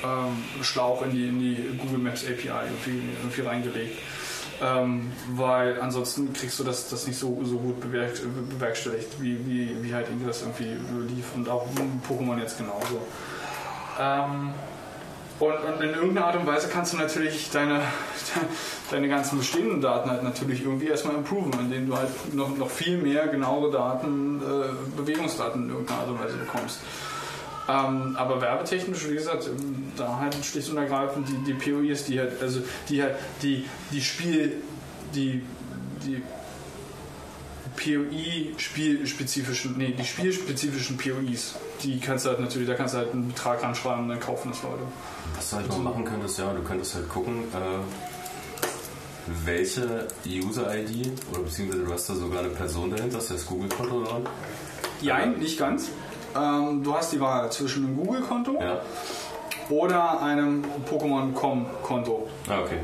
ähm, 0.04 0.64
Schlauch 0.64 1.02
in 1.04 1.12
die, 1.12 1.28
in 1.28 1.40
die 1.40 1.78
Google 1.78 2.00
Maps 2.00 2.24
API 2.24 2.50
irgendwie, 2.50 3.02
irgendwie 3.22 3.42
reingelegt. 3.42 3.98
Ähm, 4.62 5.12
weil 5.34 5.82
ansonsten 5.82 6.32
kriegst 6.32 6.58
du 6.60 6.64
das, 6.64 6.90
das 6.90 7.08
nicht 7.08 7.20
so, 7.20 7.38
so 7.44 7.58
gut 7.58 7.82
bewerk, 7.82 8.14
bewerkstelligt, 8.52 9.22
wie, 9.22 9.38
wie, 9.46 9.76
wie 9.84 9.94
halt 9.94 10.08
irgendwie 10.08 10.28
das 10.28 10.44
irgendwie 10.44 10.78
lief 11.14 11.26
und 11.36 11.50
auch 11.50 11.68
Pokémon 12.08 12.40
jetzt 12.40 12.58
genauso. 12.58 13.02
Ähm, 14.00 14.54
und, 15.40 15.54
und 15.54 15.82
in 15.82 15.94
irgendeiner 15.94 16.28
Art 16.28 16.36
und 16.38 16.46
Weise 16.46 16.70
kannst 16.70 16.94
du 16.94 16.98
natürlich 16.98 17.50
deine, 17.52 17.82
deine 18.92 19.10
ganzen 19.10 19.38
bestehenden 19.38 19.82
Daten 19.82 20.10
halt 20.10 20.24
natürlich 20.24 20.64
irgendwie 20.64 20.88
erstmal 20.88 21.16
improven, 21.16 21.52
indem 21.60 21.88
du 21.88 21.98
halt 21.98 22.10
noch, 22.34 22.56
noch 22.58 22.70
viel 22.70 22.98
mehr 22.98 23.28
genauere 23.28 23.72
Daten, 23.72 24.42
äh, 24.42 24.96
Bewegungsdaten 24.96 25.64
in 25.64 25.70
irgendeiner 25.70 26.00
Art 26.00 26.10
und 26.10 26.20
Weise 26.20 26.38
bekommst. 26.38 26.80
Ähm, 27.68 28.16
aber 28.16 28.42
werbetechnisch, 28.42 29.10
wie 29.10 29.16
gesagt, 29.16 29.48
ähm, 29.48 29.92
da 29.98 30.20
halt 30.20 30.36
schlicht 30.46 30.70
und 30.70 30.78
ergreifend 30.78 31.28
die, 31.28 31.52
die 31.52 31.54
POIs, 31.54 32.06
die 32.06 32.20
halt, 32.20 32.40
also 32.42 32.62
die 32.88 33.02
halt, 33.02 33.16
die, 33.42 33.66
die 33.92 34.02
Spiel, 34.02 34.62
die, 35.14 35.44
die 36.06 36.22
POI-spielspezifischen, 37.76 39.78
nee, 39.78 39.94
die 39.98 40.06
spielspezifischen 40.06 40.98
POIs, 40.98 41.56
die 41.84 42.00
kannst 42.00 42.26
du 42.26 42.30
halt 42.30 42.40
natürlich, 42.40 42.68
da 42.68 42.74
kannst 42.76 42.94
du 42.94 43.00
halt 43.00 43.12
einen 43.14 43.28
Betrag 43.28 43.62
ranschreiben 43.64 44.04
und 44.04 44.10
dann 44.10 44.20
kaufen 44.20 44.50
das 44.52 44.64
Leute. 44.64 44.84
Was 45.36 45.50
du 45.50 45.56
halt 45.58 45.68
noch 45.70 45.78
machen 45.80 46.04
könntest, 46.06 46.40
ja, 46.40 46.52
du 46.54 46.62
könntest 46.64 46.96
halt 46.96 47.10
gucken, 47.10 47.44
äh, 47.54 47.80
welche 49.44 50.08
User-ID 50.26 51.12
oder 51.32 51.42
beziehungsweise 51.42 51.84
du 51.84 51.92
hast 51.94 52.10
da 52.10 52.14
sogar 52.16 52.40
eine 52.40 52.50
Person 52.50 52.92
dahinter, 52.92 53.18
das 53.18 53.32
heißt 53.32 53.48
Google-Konto 53.48 54.04
dran. 54.04 54.22
Nein, 55.02 55.34
nicht 55.40 55.58
ganz. 55.58 55.90
Ähm, 56.36 56.84
du 56.84 56.96
hast 56.96 57.12
die 57.12 57.20
Wahl 57.20 57.52
zwischen 57.52 57.86
einem 57.86 57.98
Google-Konto 57.98 58.60
Ja. 58.62 58.82
oder 59.70 60.22
einem 60.22 60.64
Pokémon.com-Konto. 60.90 62.28
Ah, 62.48 62.60
okay. 62.62 62.80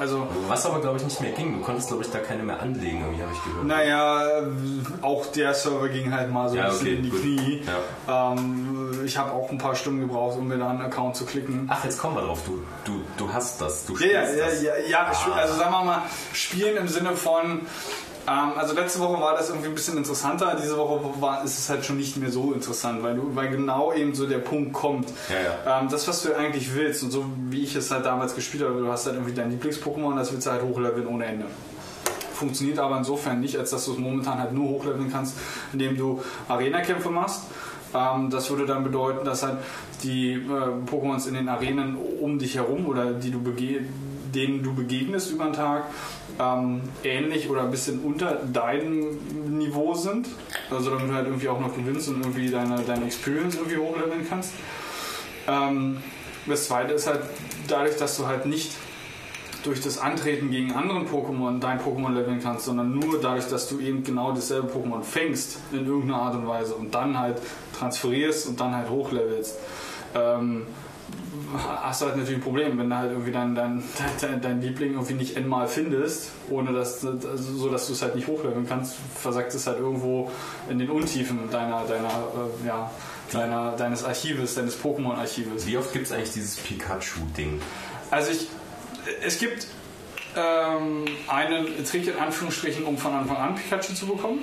Also, 0.00 0.26
Was 0.48 0.64
aber, 0.66 0.80
glaube 0.80 0.96
ich, 0.96 1.04
nicht 1.04 1.20
mehr 1.20 1.32
ging. 1.32 1.58
Du 1.58 1.64
konntest, 1.64 1.88
glaube 1.88 2.02
ich, 2.02 2.10
da 2.10 2.18
keine 2.18 2.42
mehr 2.42 2.60
anlegen, 2.60 3.00
irgendwie 3.02 3.22
habe 3.22 3.32
ich 3.34 3.44
gehört. 3.44 3.66
naja, 3.66 4.42
auch 5.02 5.26
der 5.26 5.52
Server 5.54 5.88
ging 5.90 6.12
halt 6.12 6.30
mal 6.32 6.48
so 6.48 6.56
Ja, 6.56 6.64
ein 6.64 6.70
bisschen 6.70 6.86
okay, 6.86 6.96
in 6.96 7.02
die 7.02 7.10
gut. 7.10 7.20
Knie. 7.20 7.62
Ja. 8.08 8.32
Ähm, 8.32 9.02
ich 9.04 9.16
habe 9.18 9.32
auch 9.32 9.50
ein 9.50 9.58
paar 9.58 9.74
Stunden 9.76 10.00
gebraucht, 10.00 10.38
um 10.38 10.48
mir 10.48 10.56
da 10.58 10.70
einen 10.70 10.80
Account 10.80 11.16
zu 11.16 11.26
klicken. 11.26 11.66
Ach, 11.70 11.84
jetzt 11.84 11.98
kommen 11.98 12.16
wir 12.16 12.22
drauf. 12.22 12.40
Du, 12.46 12.62
du, 12.84 13.00
du 13.18 13.32
hast 13.32 13.60
das. 13.60 13.84
Du 13.84 13.96
Ja, 13.98 14.06
ja, 14.08 14.22
ja, 14.22 14.48
ja, 14.62 14.72
ja 14.88 15.12
Ah. 15.12 15.32
also 15.36 15.54
sagen 15.54 15.70
wir 15.72 15.84
mal, 15.84 16.02
spielen 16.32 16.76
im 16.78 16.88
Sinne 16.88 17.14
von, 17.14 17.60
ähm, 18.26 18.52
also 18.56 18.74
letzte 18.74 19.00
Woche 19.00 19.20
war 19.20 19.36
das 19.36 19.48
irgendwie 19.48 19.68
ein 19.68 19.74
bisschen 19.74 19.96
interessanter, 19.96 20.56
diese 20.60 20.76
Woche 20.76 21.00
war, 21.20 21.44
ist 21.44 21.58
es 21.58 21.68
halt 21.68 21.84
schon 21.84 21.96
nicht 21.96 22.16
mehr 22.16 22.30
so 22.30 22.52
interessant, 22.52 23.02
weil, 23.02 23.14
du, 23.14 23.34
weil 23.34 23.48
genau 23.50 23.92
eben 23.92 24.14
so 24.14 24.26
der 24.26 24.38
Punkt 24.38 24.72
kommt. 24.72 25.08
Ja, 25.28 25.80
Ähm, 25.80 25.88
das, 25.90 26.06
was 26.08 26.22
du 26.22 26.34
eigentlich 26.36 26.74
willst 26.74 27.02
und 27.02 27.10
so 27.10 27.24
wie 27.48 27.62
ich 27.62 27.74
es 27.74 27.90
halt 27.90 28.06
damals 28.06 28.34
gespielt 28.34 28.64
habe, 28.64 28.80
du 28.80 28.90
hast 28.90 29.06
halt 29.06 29.16
irgendwie 29.16 29.34
dein 29.34 29.50
Lieblings-Pokémon, 29.50 30.16
das 30.16 30.32
willst 30.32 30.46
du 30.46 30.50
halt 30.50 30.62
hochleveln 30.62 31.06
ohne 31.06 31.26
Ende. 31.26 31.46
Funktioniert 32.34 32.78
aber 32.78 32.96
insofern 32.96 33.40
nicht, 33.40 33.56
als 33.58 33.70
dass 33.70 33.84
du 33.84 33.92
es 33.92 33.98
momentan 33.98 34.38
halt 34.38 34.52
nur 34.52 34.68
hochleveln 34.70 35.10
kannst, 35.12 35.36
indem 35.72 35.96
du 35.96 36.22
Arena-Kämpfe 36.48 37.10
machst. 37.10 37.42
Ähm, 37.94 38.30
das 38.30 38.48
würde 38.50 38.66
dann 38.66 38.84
bedeuten, 38.84 39.24
dass 39.24 39.42
halt 39.42 39.58
die 40.02 40.32
äh, 40.32 40.90
Pokémons 40.90 41.28
in 41.28 41.34
den 41.34 41.48
Arenen 41.48 41.96
um 42.20 42.38
dich 42.38 42.56
herum 42.56 42.86
oder 42.86 43.12
die 43.12 43.30
du 43.30 43.40
denen 44.34 44.62
du 44.62 44.74
begegnest 44.74 45.30
über 45.30 45.44
den 45.44 45.54
Tag, 45.54 45.84
ähm, 46.40 46.80
ähnlich 47.04 47.50
oder 47.50 47.62
ein 47.62 47.70
bisschen 47.70 48.00
unter 48.00 48.36
deinem 48.36 49.58
Niveau 49.58 49.94
sind. 49.94 50.28
Also 50.70 50.90
damit 50.90 51.10
du 51.10 51.14
halt 51.14 51.26
irgendwie 51.26 51.48
auch 51.48 51.60
noch 51.60 51.74
gewinnst 51.74 52.08
und 52.08 52.20
irgendwie 52.20 52.50
deine, 52.50 52.80
deine 52.82 53.04
Experience 53.04 53.56
irgendwie 53.56 53.76
hochleveln 53.76 54.26
kannst. 54.28 54.52
Ähm, 55.46 55.98
das 56.46 56.66
zweite 56.68 56.94
ist 56.94 57.06
halt 57.06 57.20
dadurch, 57.68 57.96
dass 57.96 58.16
du 58.16 58.26
halt 58.26 58.46
nicht 58.46 58.72
durch 59.62 59.82
das 59.82 59.98
Antreten 59.98 60.50
gegen 60.50 60.72
anderen 60.72 61.06
Pokémon 61.06 61.60
dein 61.60 61.78
Pokémon 61.78 62.14
leveln 62.14 62.40
kannst, 62.42 62.64
sondern 62.64 62.98
nur 62.98 63.20
dadurch, 63.20 63.46
dass 63.48 63.68
du 63.68 63.78
eben 63.78 64.02
genau 64.02 64.32
dasselbe 64.32 64.68
Pokémon 64.68 65.02
fängst 65.02 65.58
in 65.72 65.86
irgendeiner 65.86 66.22
Art 66.22 66.34
und 66.34 66.46
Weise 66.46 66.74
und 66.74 66.94
dann 66.94 67.18
halt 67.18 67.42
transferierst 67.78 68.48
und 68.48 68.58
dann 68.58 68.74
halt 68.74 68.88
hochlevelst. 68.88 69.58
Ähm, 70.14 70.66
hast 71.58 72.00
du 72.00 72.06
halt 72.06 72.16
natürlich 72.16 72.38
ein 72.38 72.42
Problem, 72.42 72.78
wenn 72.78 72.90
du 72.90 72.96
halt 72.96 73.12
irgendwie 73.12 73.32
dein, 73.32 73.54
dein, 73.54 73.82
dein, 74.20 74.40
dein 74.40 74.60
Liebling 74.60 74.92
irgendwie 74.92 75.14
nicht 75.14 75.36
n-mal 75.36 75.66
findest, 75.68 76.30
ohne 76.48 76.72
dass, 76.72 77.04
also 77.04 77.36
so 77.36 77.68
dass 77.68 77.86
du 77.86 77.92
es 77.92 78.02
halt 78.02 78.14
nicht 78.14 78.26
hochleveln 78.26 78.66
kannst, 78.66 78.96
versackt 79.20 79.54
es 79.54 79.66
halt 79.66 79.78
irgendwo 79.78 80.30
in 80.68 80.78
den 80.78 80.90
Untiefen 80.90 81.50
deiner, 81.50 81.84
deiner, 81.84 82.08
äh, 82.08 82.66
ja, 82.66 82.90
deiner, 83.32 83.72
deines 83.76 84.04
Archives, 84.04 84.54
deines 84.54 84.78
Pokémon-Archives. 84.82 85.66
Wie 85.66 85.76
oft 85.76 85.92
gibt 85.92 86.06
es 86.06 86.12
eigentlich 86.12 86.32
dieses 86.32 86.56
Pikachu-Ding? 86.56 87.60
Also 88.10 88.32
ich, 88.32 88.48
es 89.24 89.38
gibt 89.38 89.66
ähm, 90.36 91.04
einen 91.28 91.84
Trick 91.84 92.06
in 92.08 92.18
Anführungsstrichen, 92.18 92.84
um 92.84 92.96
von 92.98 93.12
Anfang 93.12 93.36
an 93.36 93.54
Pikachu 93.54 93.94
zu 93.94 94.06
bekommen. 94.06 94.40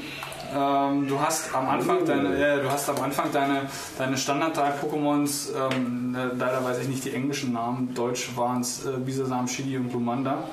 Ähm, 0.56 1.08
du 1.08 1.20
hast 1.20 1.54
am 1.54 1.68
Anfang 1.70 2.06
deine, 2.06 2.40
ja, 2.40 2.58
du 2.58 2.72
hast 2.72 2.90
am 2.90 3.02
Anfang 3.02 3.32
deine, 3.32 3.64
deine 3.98 4.18
Standard 4.18 4.56
3 4.56 4.72
Pokémons, 4.82 5.50
ähm, 5.54 6.16
äh, 6.16 6.36
leider 6.38 6.64
weiß 6.64 6.80
ich 6.80 6.88
nicht 6.88 7.06
die 7.06 7.14
englischen 7.14 7.54
Namen, 7.54 7.94
deutsch 7.94 8.30
waren 8.36 8.62
es 8.62 8.86
äh, 8.86 8.92
Bisasam, 8.98 9.48
Shigi 9.48 9.78
und 9.78 9.92
Lumanda. 9.92 10.44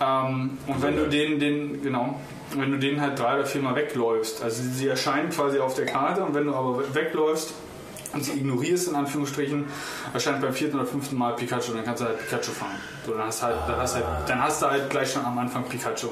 Ähm, 0.00 0.58
und 0.66 0.82
wenn 0.82 0.96
du 0.96 1.08
den, 1.08 1.38
den, 1.38 1.82
genau, 1.82 2.18
wenn 2.54 2.70
du 2.70 2.78
den 2.78 3.00
halt 3.00 3.18
drei 3.18 3.34
oder 3.34 3.46
viermal 3.46 3.76
wegläufst, 3.76 4.42
also 4.42 4.62
sie 4.62 4.88
erscheinen 4.88 5.30
quasi 5.30 5.58
auf 5.58 5.74
der 5.74 5.86
Karte 5.86 6.24
und 6.24 6.34
wenn 6.34 6.46
du 6.46 6.54
aber 6.54 6.94
wegläufst 6.94 7.54
und 8.14 8.24
sie 8.24 8.32
ignorierst 8.32 8.88
in 8.88 8.94
Anführungsstrichen, 8.94 9.64
erscheint 10.12 10.40
beim 10.40 10.52
vierten 10.52 10.76
oder 10.76 10.86
fünften 10.86 11.16
Mal 11.16 11.34
Pikachu 11.36 11.70
und 11.72 11.78
dann 11.78 11.84
kannst 11.84 12.02
du 12.02 12.06
halt 12.06 12.18
Pikachu 12.18 12.52
fangen. 12.52 12.78
So, 13.06 13.12
dann, 13.12 13.26
hast 13.26 13.42
halt, 13.42 13.56
dann, 13.66 13.76
hast 13.76 13.94
halt, 13.96 14.04
dann 14.26 14.42
hast 14.42 14.62
du 14.62 14.66
halt 14.66 14.90
gleich 14.90 15.12
schon 15.12 15.24
am 15.24 15.38
Anfang 15.38 15.64
Pikachu. 15.64 16.08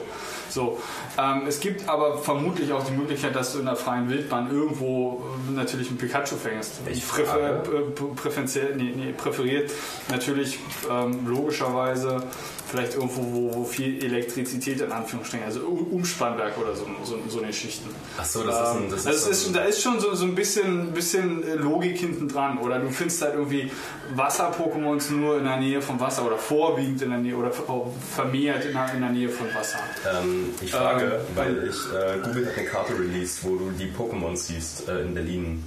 So, 0.50 0.78
ähm, 1.18 1.44
es 1.48 1.60
gibt 1.60 1.88
aber 1.88 2.18
vermutlich 2.18 2.72
auch 2.72 2.84
die 2.84 2.92
Möglichkeit, 2.92 3.34
dass 3.34 3.54
du 3.54 3.60
in 3.60 3.64
der 3.64 3.76
freien 3.76 4.10
Wildbahn 4.10 4.50
irgendwo 4.50 5.24
äh, 5.48 5.52
natürlich 5.52 5.88
einen 5.88 5.96
Pikachu 5.96 6.36
fängst. 6.36 6.72
Ich 6.90 7.08
präfer, 7.08 7.62
äh, 7.62 8.74
nee, 8.76 8.92
nee, 8.94 9.12
präferiert 9.16 9.70
natürlich 10.10 10.58
ähm, 10.90 11.26
logischerweise 11.26 12.22
vielleicht 12.70 12.94
irgendwo, 12.94 13.22
wo, 13.22 13.54
wo 13.54 13.64
viel 13.64 14.02
Elektrizität 14.02 14.80
in 14.80 14.92
Anführungsstrichen, 14.92 15.46
also 15.46 15.60
Um- 15.60 15.86
Umspannwerk 15.92 16.56
oder 16.58 16.74
so, 16.74 16.86
so, 17.04 17.18
so 17.28 17.42
eine 17.42 17.52
Schichten. 17.52 17.88
Ach 18.18 18.24
so, 18.24 18.44
das 18.44 18.54
ist 18.54 18.76
ein. 18.76 18.90
Das 18.90 19.06
ist 19.06 19.28
ist, 19.28 19.46
ein 19.46 19.52
da 19.54 19.64
ist 19.64 19.82
schon 19.82 20.00
so, 20.00 20.14
so 20.14 20.24
ein 20.24 20.34
bisschen, 20.34 20.92
bisschen 20.92 21.42
äh, 21.44 21.54
Logik 21.92 21.98
hinten 22.00 22.28
dran. 22.28 22.58
Oder 22.58 22.78
du 22.78 22.88
findest 22.90 23.22
halt 23.22 23.34
irgendwie 23.34 23.70
Wasser-Pokémons 24.14 25.12
nur 25.12 25.38
in 25.38 25.44
der 25.44 25.56
Nähe 25.58 25.80
vom 25.82 26.00
Wasser 26.00 26.26
oder 26.26 26.38
vorwiegend 26.38 27.02
in 27.02 27.10
der 27.10 27.18
Nähe 27.18 27.36
oder 27.36 27.50
vermehrt 27.50 28.64
in 28.64 28.72
der, 28.72 28.94
in 28.94 29.00
der 29.00 29.10
Nähe 29.10 29.28
von 29.28 29.46
Wasser. 29.54 29.78
ähm, 30.22 30.46
ich 30.60 30.70
frage, 30.72 31.04
Ähm, 31.04 31.36
weil 31.36 31.68
ich 31.68 31.76
äh, 31.92 32.18
Google 32.24 32.46
hat 32.46 32.58
eine 32.58 32.66
Karte 32.66 32.98
released, 32.98 33.44
wo 33.44 33.56
du 33.56 33.70
die 33.70 33.90
Pokémon 33.90 34.36
siehst 34.36 34.88
äh, 34.88 35.02
in 35.02 35.14
Berlin. 35.14 35.64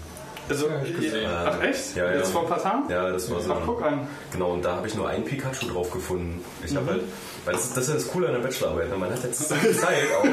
Also, 0.48 0.68
ich 0.84 0.96
gesehen. 0.96 1.30
ach 1.34 1.62
echt? 1.64 1.96
Ja, 1.96 2.06
ja. 2.06 2.18
Jetzt 2.18 2.32
vor 2.32 2.42
ein 2.44 2.48
paar 2.48 2.62
Tagen? 2.62 2.84
Ja, 2.90 3.10
das 3.10 3.32
war 3.32 3.42
so. 3.42 3.52
Ach, 3.54 3.58
guck 3.66 3.82
an. 3.84 4.08
Genau, 4.32 4.52
und 4.52 4.64
da 4.64 4.76
habe 4.76 4.88
ich 4.88 4.94
nur 4.96 5.10
einen 5.10 5.24
Pikachu 5.26 5.68
drauf 5.68 5.90
gefunden. 5.92 6.44
Ich 6.64 6.72
Mhm. 6.72 6.78
habe 6.78 6.92
halt, 6.92 7.02
weil 7.46 7.54
das, 7.56 7.64
ist- 7.66 7.78
das 7.78 7.88
ist 7.88 7.96
das 7.96 8.08
Coole 8.12 8.28
an 8.28 8.34
der 8.34 8.42
Bachelorarbeit. 8.42 8.90
ne? 8.90 8.96
Man 8.98 9.10
hat 9.12 9.24
jetzt 9.24 9.48
Zeit 9.50 9.58
auch. 10.20 10.24
So. 10.24 10.30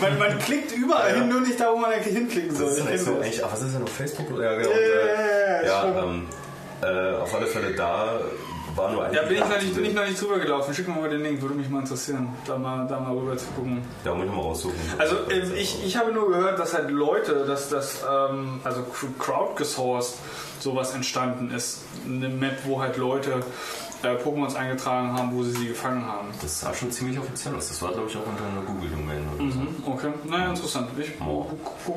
Man, 0.00 0.18
man 0.18 0.38
klickt 0.38 0.70
überall 0.72 1.10
Ja. 1.10 1.16
hin, 1.20 1.28
nur 1.28 1.40
nicht 1.40 1.58
da, 1.58 1.72
wo 1.72 1.76
man 1.78 1.90
eigentlich 1.90 2.14
hinklicken 2.16 2.54
soll. 2.54 2.66
Das 2.68 2.76
ist 2.78 2.86
eigentlich 2.86 3.02
so, 3.02 3.14
eigentlich, 3.16 3.44
ach, 3.44 3.52
was 3.52 3.62
ist 3.62 3.74
denn 3.74 3.82
auf 3.82 3.88
Facebook? 3.92 4.28
Ja, 4.40 4.54
genau. 4.54 4.70
Ja, 4.70 4.76
und, 4.76 4.80
ja, 4.80 4.86
äh, 4.86 5.66
ja, 5.66 5.84
ja, 5.86 6.02
ähm, 6.04 6.26
äh, 6.82 7.16
auf 7.16 7.34
alle 7.34 7.46
Fälle 7.46 7.72
da 7.74 8.20
war 8.76 8.90
nur 8.90 9.04
ein 9.04 9.12
Ja, 9.12 9.22
bin 9.22 9.36
ich, 9.36 9.40
noch 9.40 9.60
nicht, 9.60 9.74
bin 9.74 9.84
ich 9.84 9.94
noch 9.94 10.06
nicht 10.06 10.20
drüber 10.20 10.38
gelaufen. 10.38 10.74
Schick 10.74 10.88
mir 10.88 10.94
mal 10.94 11.08
den 11.08 11.22
Link, 11.22 11.40
würde 11.42 11.54
mich 11.54 11.68
mal 11.68 11.80
interessieren, 11.80 12.28
da 12.46 12.58
mal, 12.58 12.86
da 12.86 13.00
mal 13.00 13.16
rüber 13.16 13.36
zu 13.36 13.46
gucken. 13.56 13.82
Ja, 14.04 14.14
muss 14.14 14.26
ich 14.26 14.32
mal 14.32 14.40
raussuchen. 14.42 14.76
Also 14.98 15.16
ähm, 15.30 15.52
ich, 15.56 15.84
ich 15.84 15.96
habe 15.96 16.12
nur 16.12 16.28
gehört, 16.28 16.58
dass 16.58 16.74
halt 16.74 16.90
Leute, 16.90 17.44
dass 17.46 17.68
das 17.68 18.04
ähm, 18.08 18.60
also 18.64 18.84
crowdgesourced 19.18 20.18
sowas 20.60 20.94
entstanden 20.94 21.50
ist. 21.54 21.82
Eine 22.06 22.28
Map, 22.28 22.58
wo 22.64 22.80
halt 22.80 22.96
Leute 22.96 23.42
äh, 24.02 24.08
Pokémons 24.16 24.54
eingetragen 24.54 25.12
haben, 25.12 25.34
wo 25.34 25.42
sie 25.42 25.52
sie 25.52 25.68
gefangen 25.68 26.04
haben. 26.04 26.28
Das 26.42 26.60
sah 26.60 26.72
schon 26.74 26.90
ziemlich 26.90 27.18
offiziell 27.18 27.54
aus. 27.54 27.68
Das 27.68 27.80
war, 27.82 27.92
glaube 27.92 28.08
ich, 28.10 28.16
auch 28.16 28.26
unter 28.26 28.44
einer 28.44 28.60
Google-Domain. 28.66 29.18
Mhm, 29.38 29.68
okay, 29.86 30.08
naja, 30.24 30.50
interessant. 30.50 30.88
Ich 30.98 31.10
Oh. 31.20 31.46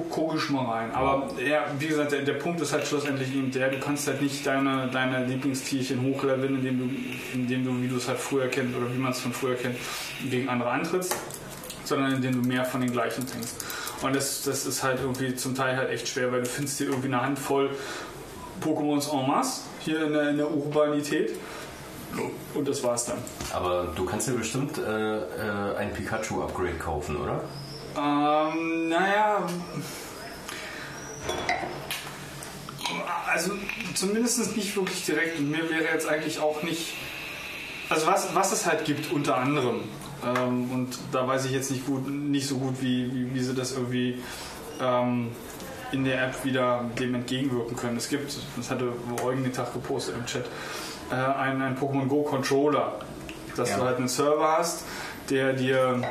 gucke 0.10 0.38
ich 0.38 0.50
mal 0.50 0.66
rein. 0.66 0.91
Aber 0.93 1.28
ja, 1.45 1.66
wie 1.78 1.88
gesagt, 1.88 2.12
der, 2.12 2.22
der 2.22 2.34
Punkt 2.34 2.62
ist 2.62 2.72
halt 2.74 2.88
schlussendlich 2.88 3.34
eben 3.36 3.52
der, 3.52 3.70
du 3.70 3.80
kannst 3.80 4.08
halt 4.08 4.22
nicht 4.22 4.45
deine, 4.45 4.88
deine 4.91 5.26
Lieblingstierchen 5.26 6.02
hochleveln, 6.02 6.56
indem 6.56 6.80
du, 6.80 6.95
indem 7.38 7.66
du, 7.66 7.82
wie 7.82 7.88
du 7.88 7.97
es 7.97 8.08
halt 8.08 8.20
früher 8.20 8.47
kennst 8.47 8.76
oder 8.76 8.91
wie 8.93 8.97
man 8.97 9.12
es 9.12 9.20
von 9.20 9.34
früher 9.34 9.56
kennt, 9.56 9.76
gegen 10.30 10.47
andere 10.50 10.70
antrittst, 10.72 11.16
sondern 11.86 12.14
indem 12.14 12.41
du 12.41 12.47
mehr 12.47 12.66
von 12.66 12.82
den 12.82 12.91
gleichen 12.91 13.28
trinkst. 13.28 13.56
Und 14.02 14.16
das, 14.16 14.43
das 14.43 14.66
ist 14.66 14.82
halt 14.84 15.00
irgendwie 15.02 15.36
zum 15.36 15.56
Teil 15.56 15.76
halt 15.76 15.89
echt 15.89 16.08
schwer, 16.08 16.32
weil 16.32 16.41
du 16.41 16.47
findest 16.47 16.80
dir 16.80 16.86
irgendwie 16.86 17.08
eine 17.10 17.22
Handvoll 17.22 17.72
Pokémons 18.62 19.10
en 19.12 19.28
masse 19.28 19.62
hier 19.80 20.06
in 20.06 20.14
der, 20.14 20.30
in 20.30 20.38
der 20.38 20.50
Urbanität. 20.52 21.32
Und 22.53 22.68
das 22.68 22.84
war's 22.84 23.05
dann. 23.05 23.20
Aber 23.53 23.93
du 23.95 24.05
kannst 24.05 24.28
ja 24.28 24.34
bestimmt 24.34 24.78
äh, 24.78 25.18
äh, 25.18 25.76
ein 25.78 25.93
Pikachu-Upgrade 25.93 26.76
kaufen, 26.76 27.18
oder? 27.18 27.43
Ähm, 27.97 28.89
naja. 28.89 29.47
Also 33.32 33.51
zumindest 33.93 34.55
nicht 34.55 34.76
wirklich 34.76 35.05
direkt. 35.05 35.39
Und 35.39 35.51
mir 35.51 35.70
wäre 35.70 35.93
jetzt 35.93 36.07
eigentlich 36.07 36.39
auch 36.39 36.64
nicht. 36.64 36.93
Also 37.89 38.07
was, 38.07 38.36
was 38.36 38.51
es 38.51 38.66
halt 38.66 38.86
gibt 38.86 39.12
unter 39.12 39.38
anderem. 39.38 39.82
Ähm, 40.26 40.72
und 40.72 40.97
da 41.12 41.28
weiß 41.28 41.45
ich 41.45 41.51
jetzt 41.51 41.72
nicht 41.72 41.86
gut, 41.86 42.07
nicht 42.10 42.47
so 42.47 42.57
gut, 42.57 42.82
wie, 42.82 43.14
wie, 43.14 43.34
wie 43.34 43.39
sie 43.39 43.53
das 43.53 43.72
irgendwie 43.72 44.22
ähm, 44.82 45.32
in 45.91 46.03
der 46.03 46.24
App 46.24 46.43
wieder 46.43 46.86
dem 46.99 47.16
entgegenwirken 47.16 47.76
können. 47.76 47.97
Es 47.97 48.10
gibt, 48.10 48.36
das 48.57 48.70
hatte 48.70 48.93
Eugen 49.24 49.43
den 49.43 49.53
Tag 49.53 49.74
gepostet 49.74 50.16
im 50.18 50.26
Chat, 50.26 50.45
äh, 51.12 51.16
einen, 51.16 51.62
einen 51.62 51.78
Pokémon 51.78 52.07
Go 52.07 52.24
Controller. 52.24 52.93
Dass 53.55 53.72
Ja. 53.72 53.78
du 53.78 53.84
halt 53.84 53.97
einen 53.97 54.07
Server 54.07 54.55
hast, 54.57 54.84
der 55.30 55.53
dir 55.53 56.01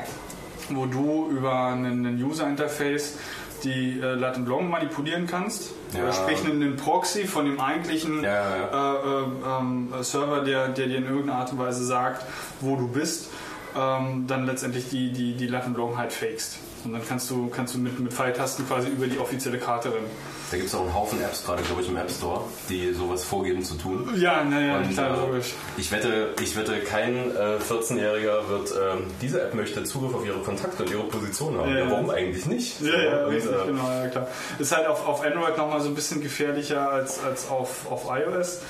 wo 0.70 0.84
du 0.86 1.28
über 1.30 1.66
einen, 1.68 2.06
einen 2.06 2.22
User-Interface 2.22 3.18
die 3.64 3.98
äh, 4.00 4.14
Lat 4.14 4.44
Blanc 4.44 4.70
manipulieren 4.70 5.26
kannst. 5.26 5.70
Ja. 5.92 6.02
Oder 6.04 6.12
sprich 6.12 6.44
einen, 6.44 6.76
Proxy 6.76 7.26
von 7.26 7.44
dem 7.46 7.58
eigentlichen 7.58 8.22
Ja, 8.22 8.56
ja, 8.56 8.94
Äh, 8.94 9.22
äh, 9.22 9.24
ähm, 9.60 9.88
Server, 10.02 10.40
der, 10.44 10.68
der 10.68 10.86
dir 10.86 10.98
in 10.98 11.04
irgendeiner 11.06 11.38
Art 11.40 11.52
und 11.52 11.58
Weise 11.58 11.84
sagt, 11.84 12.24
wo 12.60 12.76
du 12.76 12.86
bist, 12.88 13.30
ähm, 13.76 14.26
dann 14.28 14.46
letztendlich 14.46 14.88
die, 14.90 15.10
die, 15.12 15.34
die 15.34 15.46
Lat 15.46 15.72
Blanc 15.74 15.96
halt 15.96 16.12
fakest. 16.12 16.58
Und 16.84 16.92
dann 16.92 17.02
kannst 17.06 17.28
du, 17.30 17.48
kannst 17.48 17.74
du 17.74 17.78
mit, 17.78 17.98
mit 17.98 18.12
Pfeiltasten 18.12 18.66
quasi 18.68 18.88
über 18.88 19.06
die 19.06 19.18
offizielle 19.18 19.58
Karte 19.58 19.88
rennen. 19.92 20.06
Da 20.50 20.56
gibt 20.56 20.68
es 20.68 20.74
auch 20.74 20.80
einen 20.80 20.94
Haufen 20.94 21.20
Apps, 21.20 21.44
gerade 21.44 21.62
glaube 21.62 21.82
ich 21.82 21.88
im 21.88 21.96
App 21.96 22.10
Store, 22.10 22.42
die 22.70 22.92
sowas 22.94 23.22
vorgeben 23.22 23.62
zu 23.62 23.74
tun. 23.74 24.08
Ja, 24.16 24.42
naja, 24.42 24.82
klar, 24.92 25.14
äh, 25.14 25.20
logisch. 25.26 25.52
Ich 25.76 25.92
wette, 25.92 26.30
ich 26.42 26.56
wette 26.56 26.80
kein 26.80 27.30
äh, 27.36 27.58
14-Jähriger 27.58 28.48
wird 28.48 28.70
ähm, 28.72 29.04
diese 29.20 29.42
App 29.42 29.54
möchte 29.54 29.84
Zugriff 29.84 30.14
auf 30.14 30.24
ihre 30.24 30.38
Kontakte 30.38 30.84
und 30.84 30.90
ihre 30.90 31.02
Position 31.04 31.58
haben. 31.58 31.70
Ja, 31.70 31.80
Ja, 31.80 31.90
warum 31.90 32.08
eigentlich 32.10 32.46
nicht? 32.46 32.80
Ja, 32.80 32.98
ja, 32.98 33.24
Und, 33.24 33.34
richtig, 33.34 33.52
äh, 33.52 33.66
genau, 33.66 33.90
ja 33.90 34.08
klar. 34.08 34.28
Ist 34.58 34.74
halt 34.74 34.86
auf, 34.86 35.06
auf 35.06 35.22
Android 35.22 35.56
nochmal 35.58 35.80
so 35.82 35.88
ein 35.88 35.94
bisschen 35.94 36.22
gefährlicher 36.22 36.90
als, 36.90 37.22
als 37.22 37.50
auf, 37.50 37.90
auf 37.90 38.06
iOS. 38.10 38.60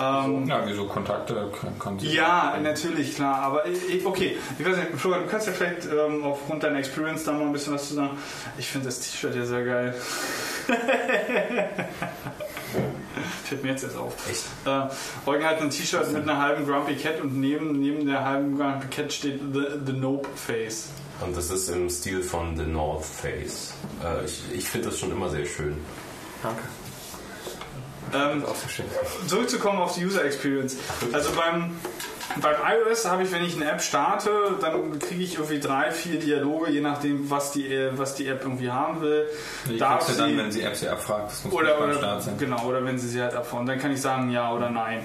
Ähm, 0.00 0.46
Ja, 0.46 0.62
wieso 0.66 0.86
Kontakte 0.86 1.50
kann, 1.60 1.78
kann. 1.78 1.98
Ja, 2.00 2.56
natürlich, 2.62 3.14
klar. 3.14 3.38
Aber 3.40 3.66
ich, 3.66 4.04
okay, 4.04 4.36
ich 4.58 4.66
weiß 4.66 4.76
nicht, 4.76 4.88
Florian, 4.96 5.24
du 5.24 5.30
kannst 5.30 5.46
ja 5.46 5.52
vielleicht 5.52 5.86
ähm, 5.86 6.22
aufgrund 6.24 6.62
deiner 6.62 6.78
Experience 6.78 7.24
da 7.24 7.32
mal 7.32 7.42
ein 7.46 7.52
bisschen 7.52 7.74
was 7.74 7.88
zu 7.88 7.94
sagen. 7.94 8.18
Ich 8.58 8.68
finde 8.68 8.86
das 8.86 9.00
T-Shirt 9.00 9.34
ja 9.34 9.44
sehr 9.44 9.64
geil. 9.64 9.94
Fällt 13.44 13.62
mir 13.62 13.70
jetzt 13.70 13.84
erst 13.84 13.96
auf. 13.96 14.12
Echt? 14.28 14.44
Äh, 14.66 14.88
Eugen 15.30 15.44
hat 15.44 15.60
ein 15.60 15.70
T-Shirt 15.70 16.12
mit 16.12 16.22
einer 16.22 16.38
halben 16.42 16.66
Grumpy 16.66 16.96
Cat 16.96 17.20
und 17.20 17.38
neben, 17.40 17.80
neben 17.80 18.06
der 18.06 18.24
halben 18.24 18.58
Grumpy 18.58 18.88
Cat 18.88 19.12
steht 19.12 19.40
The, 19.52 19.64
the 19.86 19.92
Nope 19.92 20.28
Face. 20.34 20.88
Und 21.24 21.36
das 21.36 21.50
ist 21.50 21.68
im 21.70 21.88
Stil 21.88 22.22
von 22.22 22.56
The 22.56 22.64
North 22.64 23.04
Face. 23.06 23.72
Äh, 24.04 24.24
ich 24.26 24.42
ich 24.52 24.68
finde 24.68 24.88
das 24.88 24.98
schon 24.98 25.10
immer 25.12 25.30
sehr 25.30 25.46
schön. 25.46 25.76
Danke. 26.42 26.62
Ähm, 28.14 28.44
Auch 28.44 28.54
sehr 28.54 28.68
schön. 28.68 28.84
zurückzukommen 29.28 29.78
auf 29.78 29.94
die 29.94 30.04
User 30.06 30.24
Experience. 30.24 30.76
Also 31.12 31.30
beim, 31.32 31.72
beim 32.40 32.54
iOS 32.88 33.04
habe 33.04 33.24
ich, 33.24 33.32
wenn 33.32 33.44
ich 33.44 33.56
eine 33.56 33.70
App 33.70 33.82
starte, 33.82 34.30
dann 34.60 34.98
kriege 34.98 35.22
ich 35.22 35.34
irgendwie 35.34 35.58
drei, 35.58 35.90
vier 35.90 36.18
Dialoge, 36.20 36.70
je 36.70 36.80
nachdem, 36.80 37.28
was 37.30 37.52
die, 37.52 37.66
äh, 37.66 37.90
was 37.96 38.14
die 38.14 38.28
App 38.28 38.42
irgendwie 38.42 38.70
haben 38.70 39.00
will. 39.00 39.26
Die 39.68 39.76
Darf 39.78 40.06
du 40.06 40.12
dann, 40.12 40.30
sie- 40.30 40.38
wenn 40.38 40.52
sie 40.52 40.62
App 40.62 40.76
sie 40.76 40.88
abfragt. 40.88 41.30
Das 41.32 41.44
muss 41.44 41.52
oder, 41.54 41.74
beim 41.74 41.90
oder, 41.90 41.98
Start 41.98 42.22
sein. 42.22 42.38
genau, 42.38 42.64
oder 42.64 42.84
wenn 42.84 42.98
sie 42.98 43.08
sie 43.08 43.20
halt 43.20 43.34
abfahren. 43.34 43.66
Dann 43.66 43.78
kann 43.78 43.90
ich 43.92 44.00
sagen 44.00 44.30
ja 44.30 44.52
oder 44.52 44.70
nein. 44.70 45.04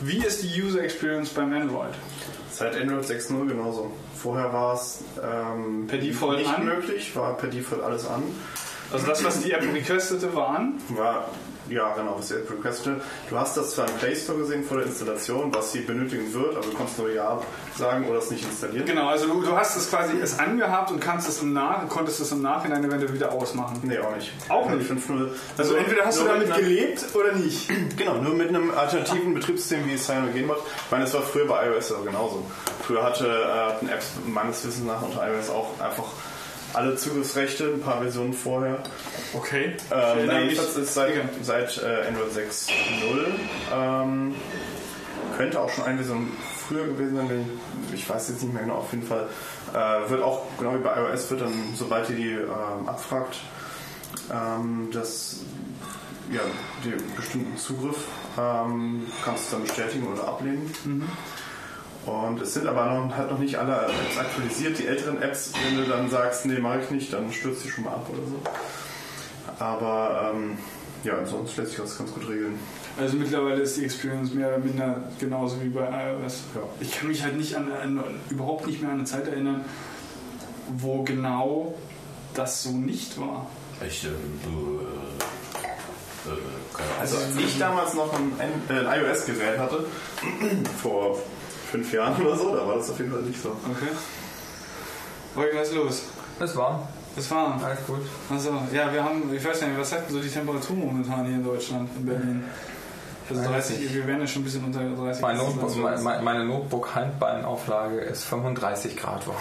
Wie 0.00 0.18
ist 0.24 0.42
die 0.42 0.62
User 0.62 0.82
Experience 0.82 1.30
beim 1.30 1.52
Android? 1.52 1.94
Seit 2.50 2.76
Android 2.76 3.04
6.0 3.04 3.48
genauso. 3.48 3.90
Vorher 4.22 4.52
war 4.52 4.74
es 4.74 5.02
ähm, 5.22 5.86
Per 5.88 5.98
Default 5.98 6.38
nicht 6.38 6.54
an? 6.54 6.66
möglich, 6.66 7.16
war 7.16 7.36
per 7.36 7.48
Default 7.48 7.82
alles 7.82 8.06
an. 8.06 8.22
Also 8.92 9.06
das, 9.06 9.24
was 9.24 9.40
die 9.40 9.52
App 9.52 9.62
requestete, 9.72 10.34
war 10.36 10.50
an. 10.58 10.74
War, 10.90 11.28
ja 11.68 11.94
genau, 11.94 12.16
was 12.18 12.28
die 12.28 12.34
App 12.34 12.50
requested. 12.50 13.00
Du 13.30 13.38
hast 13.38 13.56
das 13.56 13.74
zwar 13.74 13.88
im 13.88 13.94
Play 13.96 14.14
Store 14.14 14.38
gesehen 14.38 14.64
vor 14.64 14.78
der 14.78 14.86
Installation, 14.86 15.54
was 15.54 15.72
sie 15.72 15.80
benötigen 15.80 16.32
wird, 16.32 16.56
aber 16.56 16.66
du 16.66 16.72
konntest 16.72 16.98
nur 16.98 17.10
Ja 17.10 17.40
sagen 17.78 18.06
oder 18.08 18.18
es 18.18 18.30
nicht 18.30 18.44
installieren. 18.44 18.84
Genau, 18.86 19.08
also 19.08 19.26
du, 19.26 19.42
du 19.42 19.56
hast 19.56 19.76
es 19.76 19.88
quasi 19.90 20.18
es 20.20 20.38
angehabt 20.38 20.90
und 20.90 21.00
kannst 21.00 21.28
es 21.28 21.40
im 21.42 21.52
Nach 21.52 21.88
konntest 21.88 22.20
es 22.20 22.32
im 22.32 22.42
Nachhinein 22.42 22.84
eventuell 22.84 23.12
wieder 23.14 23.32
ausmachen. 23.32 23.80
Nee, 23.82 23.98
auch 23.98 24.14
nicht. 24.14 24.32
Auch 24.48 24.68
nicht? 24.70 24.90
5.0. 24.90 25.28
Also 25.56 25.72
Nur- 25.72 25.80
entweder 25.80 26.04
hast 26.04 26.20
du 26.20 26.24
damit 26.24 26.54
gelebt 26.54 27.04
oder 27.14 27.32
nicht. 27.32 27.70
Genau, 27.96 28.14
nur 28.14 28.34
mit 28.34 28.48
einem 28.48 28.70
alternativen 28.70 29.34
Betriebssystem 29.34 29.86
wie 29.86 29.96
CyanogenBot. 29.96 30.56
Ich 30.86 30.90
meine, 30.90 31.04
das 31.04 31.14
war 31.14 31.22
früher 31.22 31.46
bei 31.46 31.68
iOS 31.68 31.92
aber 31.92 32.04
genauso. 32.04 32.44
Früher 32.86 33.02
hatte, 33.04 33.26
äh, 33.26 33.72
hatten 33.72 33.88
Apps 33.88 34.12
meines 34.26 34.64
Wissens 34.66 34.86
nach 34.86 35.02
unter 35.02 35.20
iOS 35.28 35.50
auch 35.50 35.78
einfach 35.80 36.04
alle 36.72 36.96
Zugriffsrechte, 36.96 37.64
ein 37.74 37.80
paar 37.80 38.00
Versionen 38.00 38.32
vorher. 38.32 38.78
Okay. 39.34 39.76
Ähm, 39.90 40.26
nein, 40.26 40.44
jedenfalls 40.44 40.76
ist 40.76 40.94
seit, 40.94 41.12
Egal. 41.12 41.28
seit 41.42 41.78
äh, 41.78 42.08
Android 42.08 42.32
6.0 42.32 42.72
ähm, 43.74 44.34
könnte 45.36 45.60
auch 45.60 45.70
schon 45.70 45.84
eine 45.84 45.98
Version 45.98 46.30
früher 46.66 46.86
gewesen 46.86 47.16
sein, 47.16 47.28
wenn 47.28 47.40
ich, 47.92 48.02
ich 48.02 48.08
weiß 48.08 48.28
jetzt 48.28 48.42
nicht 48.42 48.52
mehr 48.52 48.62
genau, 48.62 48.76
auf 48.76 48.92
jeden 48.92 49.06
Fall. 49.06 49.28
Äh, 49.72 50.10
wird 50.10 50.22
auch, 50.22 50.46
genau 50.58 50.74
wie 50.74 50.78
bei 50.78 50.94
iOS, 50.96 51.30
wird 51.30 51.42
dann, 51.42 51.74
sobald 51.76 52.08
ihr 52.10 52.16
die 52.16 52.32
ähm, 52.32 52.88
abfragt, 52.88 53.38
ähm, 54.32 54.88
das 54.92 55.40
ja, 56.30 56.40
den 56.84 57.14
bestimmten 57.16 57.56
Zugriff 57.58 58.06
ähm, 58.38 59.06
kannst 59.24 59.52
du 59.52 59.56
dann 59.56 59.66
bestätigen 59.66 60.06
oder 60.06 60.28
ablehnen. 60.28 60.72
Und 62.06 62.40
es 62.40 62.54
sind 62.54 62.66
aber 62.66 62.86
noch, 62.86 63.16
halt 63.16 63.30
noch 63.30 63.38
nicht 63.38 63.56
alle 63.56 63.86
Apps 63.86 64.18
aktualisiert. 64.18 64.78
Die 64.78 64.86
älteren 64.86 65.22
Apps, 65.22 65.52
wenn 65.64 65.76
du 65.76 65.88
dann 65.88 66.10
sagst, 66.10 66.46
nee, 66.46 66.58
mache 66.58 66.80
ich 66.80 66.90
nicht, 66.90 67.12
dann 67.12 67.32
stürzt 67.32 67.64
die 67.64 67.70
schon 67.70 67.84
mal 67.84 67.92
ab 67.92 68.06
oder 68.10 68.26
so. 68.26 68.40
Aber 69.64 70.32
ähm, 70.34 70.58
ja, 71.04 71.18
ansonsten 71.18 71.60
lässt 71.60 71.74
sich 71.74 71.80
das 71.80 71.98
ganz 71.98 72.12
gut 72.12 72.28
regeln. 72.28 72.58
Also 72.98 73.16
mittlerweile 73.16 73.62
ist 73.62 73.76
die 73.76 73.84
Experience 73.84 74.34
mehr 74.34 74.48
oder 74.48 74.58
minder 74.58 75.04
genauso 75.18 75.62
wie 75.62 75.68
bei 75.68 75.86
iOS. 75.86 76.42
Ja. 76.54 76.62
Ich 76.80 76.92
kann 76.92 77.08
mich 77.08 77.22
halt 77.22 77.36
nicht 77.36 77.54
an, 77.54 77.70
an 77.72 78.02
überhaupt 78.30 78.66
nicht 78.66 78.82
mehr 78.82 78.90
an 78.90 78.98
eine 78.98 79.06
Zeit 79.06 79.28
erinnern, 79.28 79.64
wo 80.76 81.02
genau 81.02 81.74
das 82.34 82.62
so 82.62 82.70
nicht 82.70 83.18
war. 83.18 83.46
Ich, 83.86 84.04
äh, 84.04 84.08
äh, 84.08 84.10
äh, 84.10 84.14
keine 86.74 86.88
Ahnung. 86.88 87.00
Also 87.00 87.16
als 87.16 87.36
ich 87.36 87.58
damals 87.58 87.94
noch 87.94 88.12
ein, 88.12 88.32
ein, 88.38 88.76
äh, 88.76 88.86
ein 88.86 89.00
iOS-Gerät 89.00 89.58
hatte, 89.58 89.86
vor 90.82 91.18
fünf 91.72 91.92
Jahren 91.92 92.20
oder 92.24 92.36
so, 92.36 92.54
da 92.54 92.66
war 92.66 92.76
das 92.76 92.90
auf 92.90 92.98
jeden 92.98 93.10
Fall 93.10 93.22
nicht 93.22 93.40
so. 93.42 93.48
Okay. 93.48 93.90
Wolken, 95.34 95.58
was 95.58 95.68
ist 95.68 95.74
los? 95.74 96.02
Es 96.38 96.56
war. 96.56 96.88
Es 97.16 97.30
war. 97.30 97.62
Alles 97.64 97.78
gut. 97.86 98.00
Also, 98.30 98.50
ja, 98.72 98.92
wir 98.92 99.02
haben, 99.02 99.34
ich 99.34 99.44
weiß 99.44 99.62
nicht, 99.62 99.78
was 99.78 99.90
sagt 99.90 100.08
denn 100.08 100.16
so 100.16 100.22
die 100.22 100.28
Temperatur 100.28 100.76
momentan 100.76 101.24
hier 101.24 101.36
in 101.36 101.44
Deutschland, 101.44 101.88
in 101.96 102.06
Berlin? 102.06 102.44
Also 103.30 103.42
30, 103.44 103.94
wir 103.94 104.06
werden 104.06 104.20
ja 104.20 104.26
schon 104.26 104.42
ein 104.42 104.44
bisschen 104.44 104.64
unter 104.64 104.80
30 104.80 105.22
Mein 105.22 105.38
Grad. 105.38 105.46
Notebook, 105.46 106.02
meine, 106.02 106.22
meine 106.22 106.44
Notebook-Handballenauflage 106.44 108.00
ist 108.00 108.24
35 108.24 108.96
Grad 108.96 109.26
warm. 109.26 109.36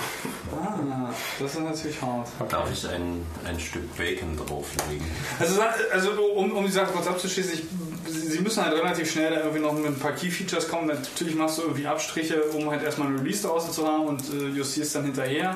Ah, 0.53 1.09
das 1.39 1.55
ist 1.55 1.59
natürlich 1.59 2.01
hart. 2.01 2.27
Darf 2.47 2.71
ich 2.71 2.87
ein, 2.87 3.25
ein 3.45 3.59
Stück 3.59 3.97
Bacon 3.97 4.37
drauflegen? 4.37 5.05
Also, 5.39 5.61
also 5.91 6.11
um, 6.35 6.51
um 6.51 6.65
die 6.65 6.71
Sache 6.71 6.91
kurz 6.93 7.07
abzuschließen, 7.07 7.53
ich, 7.53 7.63
sie 8.07 8.39
müssen 8.39 8.63
halt 8.63 8.73
relativ 8.75 9.11
schnell 9.11 9.33
irgendwie 9.33 9.59
noch 9.59 9.73
mit 9.73 9.85
ein 9.85 9.99
paar 9.99 10.13
Key-Features 10.13 10.67
kommen. 10.67 10.87
Natürlich 10.87 11.35
machst 11.35 11.57
du 11.57 11.63
irgendwie 11.63 11.87
Abstriche, 11.87 12.41
um 12.53 12.69
halt 12.69 12.83
erstmal 12.83 13.09
ein 13.09 13.17
Release 13.17 13.47
draußen 13.47 13.71
zu 13.71 13.87
haben 13.87 14.05
und 14.05 14.21
äh, 14.33 14.47
justierst 14.49 14.95
dann 14.95 15.05
hinterher. 15.05 15.55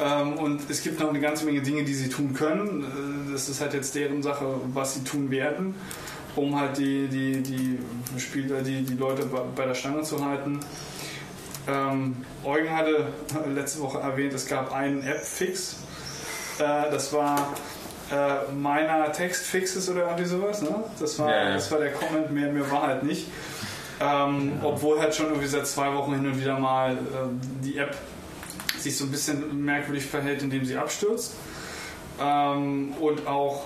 Ähm, 0.00 0.34
und 0.34 0.70
es 0.70 0.82
gibt 0.82 1.00
noch 1.00 1.10
eine 1.10 1.20
ganze 1.20 1.44
Menge 1.44 1.62
Dinge, 1.62 1.84
die 1.84 1.94
sie 1.94 2.08
tun 2.08 2.34
können. 2.34 3.28
Äh, 3.28 3.32
das 3.32 3.48
ist 3.48 3.60
halt 3.60 3.74
jetzt 3.74 3.94
deren 3.94 4.22
Sache, 4.22 4.46
was 4.72 4.94
sie 4.94 5.04
tun 5.04 5.30
werden, 5.30 5.74
um 6.36 6.58
halt 6.58 6.78
die, 6.78 7.08
die, 7.08 7.42
die 7.42 7.78
Spieler, 8.18 8.62
die, 8.62 8.82
die 8.82 8.94
Leute 8.94 9.28
bei 9.54 9.64
der 9.64 9.74
Stange 9.74 10.02
zu 10.02 10.24
halten. 10.24 10.60
Ähm, 11.68 12.16
Eugen 12.44 12.76
hatte 12.76 13.06
letzte 13.54 13.80
Woche 13.80 13.98
erwähnt, 13.98 14.32
es 14.32 14.46
gab 14.46 14.72
einen 14.72 15.02
App-Fix. 15.02 15.76
Äh, 16.58 16.90
das 16.90 17.12
war 17.12 17.54
äh, 18.12 18.52
meiner 18.52 19.10
Textfixes 19.10 19.88
oder 19.88 20.02
irgendwie 20.02 20.24
sowas. 20.24 20.62
Ne? 20.62 20.74
Das, 21.00 21.18
war, 21.18 21.30
Ja, 21.30 21.44
ja. 21.44 21.54
das 21.54 21.70
war 21.70 21.78
der 21.78 21.92
Comment, 21.92 22.30
mehr, 22.30 22.52
mehr 22.52 22.70
war 22.70 22.86
halt 22.86 23.02
nicht. 23.02 23.26
Ähm, 24.00 24.60
Obwohl 24.62 25.00
halt 25.00 25.14
schon 25.14 25.26
irgendwie 25.26 25.46
seit 25.46 25.66
zwei 25.66 25.94
Wochen 25.94 26.14
hin 26.14 26.26
und 26.26 26.40
wieder 26.40 26.58
mal 26.58 26.92
äh, 26.92 26.96
die 27.64 27.78
App 27.78 27.96
sich 28.78 28.96
so 28.96 29.04
ein 29.04 29.10
bisschen 29.10 29.64
merkwürdig 29.64 30.04
verhält, 30.04 30.42
indem 30.42 30.64
sie 30.64 30.76
abstürzt. 30.76 31.34
Ähm, 32.20 32.94
und 33.00 33.26
auch 33.26 33.64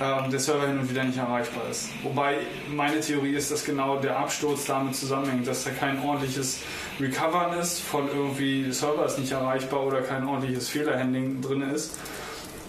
ähm, 0.00 0.30
der 0.30 0.40
Server 0.40 0.66
hin 0.66 0.78
und 0.78 0.90
wieder 0.90 1.04
nicht 1.04 1.18
erreichbar 1.18 1.64
ist. 1.70 1.90
Wobei 2.02 2.38
meine 2.68 3.00
Theorie 3.00 3.34
ist, 3.34 3.52
dass 3.52 3.64
genau 3.64 3.98
der 3.98 4.18
Absturz 4.18 4.64
damit 4.66 4.96
zusammenhängt, 4.96 5.46
dass 5.46 5.64
da 5.64 5.70
kein 5.70 6.02
ordentliches 6.02 6.60
Recovern 6.98 7.58
ist 7.58 7.80
von 7.80 8.08
irgendwie, 8.08 8.64
der 8.64 8.72
Server 8.72 9.06
ist 9.06 9.18
nicht 9.18 9.32
erreichbar 9.32 9.84
oder 9.84 10.00
kein 10.00 10.26
ordentliches 10.26 10.68
Fehlerhandling 10.68 11.40
drin 11.40 11.62
ist, 11.62 11.92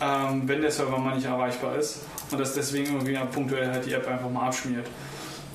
ähm, 0.02 0.44
wenn 0.46 0.62
der 0.62 0.72
Server 0.72 0.98
mal 0.98 1.16
nicht 1.16 1.26
erreichbar 1.28 1.76
ist 1.78 2.02
und 2.32 2.40
dass 2.40 2.54
deswegen 2.54 2.94
irgendwie 2.96 3.18
punktuell 3.34 3.68
halt 3.72 3.86
die 3.86 3.94
App 3.94 4.08
einfach 4.08 4.30
mal 4.30 4.48
abschmiert. 4.48 4.88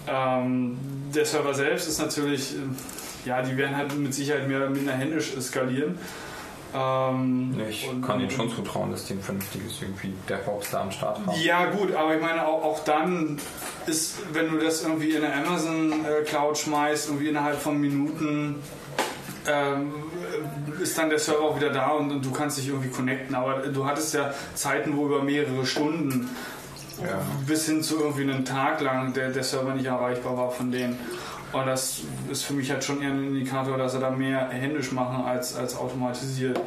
Ähm, 0.08 0.78
der 1.14 1.24
Server 1.26 1.54
selbst 1.54 1.88
ist 1.88 1.98
natürlich, 1.98 2.54
äh, 2.54 3.28
ja, 3.28 3.42
die 3.42 3.56
werden 3.56 3.76
halt 3.76 3.96
mit 3.98 4.14
Sicherheit 4.14 4.48
mehr 4.48 4.58
oder 4.58 4.70
minder 4.70 4.92
händisch 4.92 5.32
skalieren. 5.40 5.98
Ähm, 6.72 7.60
Ich 7.68 7.88
und- 7.88 8.00
kann 8.02 8.20
ihnen 8.20 8.30
schon 8.30 8.48
zutrauen, 8.48 8.92
dass 8.92 9.04
die 9.06 9.14
ein 9.14 9.20
vernünftiges 9.20 9.82
irgendwie 9.82 10.14
DevOps 10.28 10.70
da 10.70 10.82
am 10.82 10.90
Start 10.92 11.18
haben. 11.18 11.40
Ja, 11.42 11.66
gut, 11.70 11.92
aber 11.94 12.14
ich 12.14 12.22
meine, 12.22 12.46
auch, 12.46 12.62
auch 12.62 12.84
dann 12.84 13.38
ist, 13.86 14.18
wenn 14.32 14.50
du 14.50 14.58
das 14.58 14.82
irgendwie 14.84 15.10
in 15.10 15.22
der 15.22 15.34
Amazon 15.36 15.92
äh, 16.04 16.22
Cloud 16.24 16.56
schmeißt, 16.58 17.08
irgendwie 17.08 17.28
innerhalb 17.28 17.60
von 17.60 17.76
Minuten 17.80 18.56
ähm, 19.50 19.92
ist 20.82 20.96
dann 20.96 21.10
der 21.10 21.18
Server 21.18 21.40
auch 21.42 21.56
wieder 21.56 21.70
da 21.70 21.88
und, 21.90 22.10
und 22.10 22.24
du 22.24 22.30
kannst 22.30 22.58
dich 22.58 22.68
irgendwie 22.68 22.88
connecten. 22.90 23.34
Aber 23.34 23.58
du 23.68 23.84
hattest 23.86 24.14
ja 24.14 24.32
Zeiten, 24.54 24.96
wo 24.96 25.06
über 25.06 25.22
mehrere 25.22 25.66
Stunden 25.66 26.28
Ja. 27.02 27.18
bis 27.46 27.66
hin 27.66 27.82
zu 27.82 27.98
irgendwie 27.98 28.22
einen 28.22 28.44
Tag 28.44 28.80
lang 28.80 29.12
der, 29.12 29.30
der 29.30 29.42
Server 29.42 29.74
nicht 29.74 29.86
erreichbar 29.86 30.36
war 30.36 30.50
von 30.50 30.70
denen. 30.70 30.98
Und 31.52 31.66
das 31.66 32.02
ist 32.30 32.44
für 32.44 32.52
mich 32.52 32.70
halt 32.70 32.84
schon 32.84 33.02
eher 33.02 33.08
ein 33.10 33.24
Indikator, 33.24 33.76
dass 33.76 33.92
sie 33.92 33.98
da 33.98 34.10
mehr 34.10 34.48
händisch 34.50 34.92
machen 34.92 35.24
als, 35.24 35.56
als 35.56 35.76
automatisiert. 35.76 36.60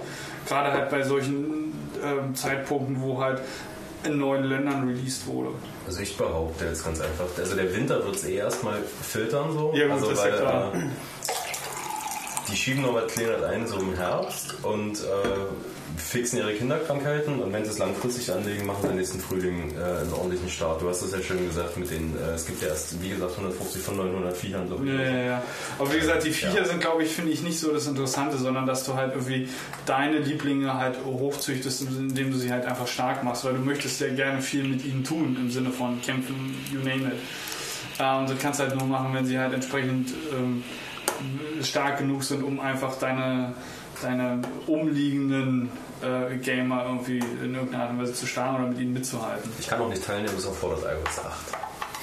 Gerade 0.47 0.73
halt 0.73 0.89
bei 0.89 1.03
solchen 1.03 1.71
ähm, 2.03 2.35
Zeitpunkten, 2.35 3.01
wo 3.01 3.21
halt 3.21 3.39
in 4.03 4.17
neuen 4.17 4.43
Ländern 4.43 4.85
released 4.85 5.25
wurde. 5.27 5.51
Also 5.87 6.01
ich 6.01 6.17
behaupte 6.17 6.65
jetzt 6.65 6.83
ganz 6.83 6.99
einfach, 6.99 7.25
also 7.37 7.55
der 7.55 7.73
Winter 7.73 8.03
wird 8.03 8.15
es 8.15 8.25
eh 8.25 8.35
erstmal 8.35 8.79
filtern 9.01 9.53
so. 9.53 9.71
Ja, 9.73 9.85
gut, 9.85 9.93
also 9.93 10.09
das 10.09 10.19
ist 10.19 10.25
ja 10.25 10.35
klar. 10.37 10.73
äh, 10.73 10.79
die 12.51 12.55
schieben 12.57 12.81
noch 12.81 12.93
was 12.93 13.11
Kleines 13.13 13.43
ein, 13.43 13.67
so 13.67 13.77
im 13.77 13.95
Herbst 13.95 14.55
und 14.63 14.99
äh, 14.99 15.03
fixen 15.97 16.39
ihre 16.39 16.53
Kinderkrankheiten 16.53 17.39
und 17.41 17.53
wenn 17.53 17.63
sie 17.63 17.69
es 17.71 17.77
langfristig 17.77 18.31
anlegen, 18.31 18.65
machen 18.65 18.87
sie 18.89 18.95
nächsten 18.95 19.19
Frühling 19.19 19.71
äh, 19.77 20.01
einen 20.01 20.11
ordentlichen 20.13 20.49
Start. 20.49 20.81
Du 20.81 20.89
hast 20.89 21.01
das 21.03 21.11
ja 21.11 21.21
schön 21.21 21.45
gesagt 21.47 21.77
mit 21.77 21.91
den, 21.91 22.15
äh, 22.17 22.31
es 22.33 22.45
gibt 22.45 22.61
ja 22.61 22.69
erst, 22.69 23.01
wie 23.01 23.09
gesagt, 23.09 23.31
150 23.37 23.81
von 23.81 23.97
900 23.97 24.35
Viechern, 24.35 24.67
glaube 24.67 24.85
ich. 24.85 24.91
Ja, 24.93 25.01
ja, 25.01 25.23
ja. 25.23 25.43
Aber 25.79 25.93
wie 25.93 25.99
gesagt, 25.99 26.23
die 26.25 26.31
Viecher 26.31 26.57
Ja. 26.57 26.65
sind, 26.65 26.81
glaube 26.81 27.03
ich, 27.03 27.11
finde 27.11 27.31
ich 27.31 27.43
nicht 27.43 27.59
so 27.59 27.71
das 27.71 27.85
Interessante, 27.87 28.37
sondern 28.37 28.65
dass 28.65 28.83
du 28.85 28.95
halt 28.95 29.13
irgendwie 29.13 29.47
deine 29.85 30.17
Lieblinge 30.19 30.73
halt 30.73 30.97
hochzüchtest, 31.05 31.83
indem 31.83 32.31
du 32.31 32.37
sie 32.37 32.51
halt 32.51 32.65
einfach 32.65 32.87
stark 32.87 33.23
machst, 33.23 33.45
weil 33.45 33.53
du 33.53 33.59
möchtest 33.59 34.01
ja 34.01 34.09
gerne 34.13 34.41
viel 34.41 34.63
mit 34.63 34.83
ihnen 34.83 35.03
tun, 35.03 35.37
im 35.39 35.51
Sinne 35.51 35.69
von 35.69 36.01
kämpfen, 36.01 36.55
you 36.73 36.79
name 36.79 37.11
it. 37.13 37.19
Äh, 37.99 38.17
und 38.17 38.29
das 38.29 38.39
kannst 38.39 38.59
du 38.59 38.63
halt 38.63 38.75
nur 38.75 38.87
machen, 38.87 39.13
wenn 39.13 39.25
sie 39.27 39.37
halt 39.37 39.53
entsprechend 39.53 40.09
ähm, 40.33 40.63
stark 41.63 41.97
genug 41.99 42.23
sind, 42.23 42.43
um 42.43 42.59
einfach 42.59 42.95
deine, 42.99 43.53
deine 44.01 44.41
umliegenden 44.67 45.69
äh, 46.01 46.35
Gamer 46.37 46.85
irgendwie 46.85 47.19
in 47.19 47.55
irgendeiner 47.55 47.83
Art 47.83 47.91
und 47.91 48.01
Weise 48.01 48.13
zu 48.13 48.25
schlagen 48.27 48.55
oder 48.57 48.67
mit 48.67 48.79
ihnen 48.79 48.93
mitzuhalten. 48.93 49.49
Ich 49.59 49.67
kann 49.67 49.81
auch 49.81 49.89
nicht 49.89 50.05
teilnehmen, 50.05 50.35
bis 50.35 50.45
auf 50.45 50.59
Fallout 50.59 50.79
iOS 50.83 51.19
8. 51.25 51.33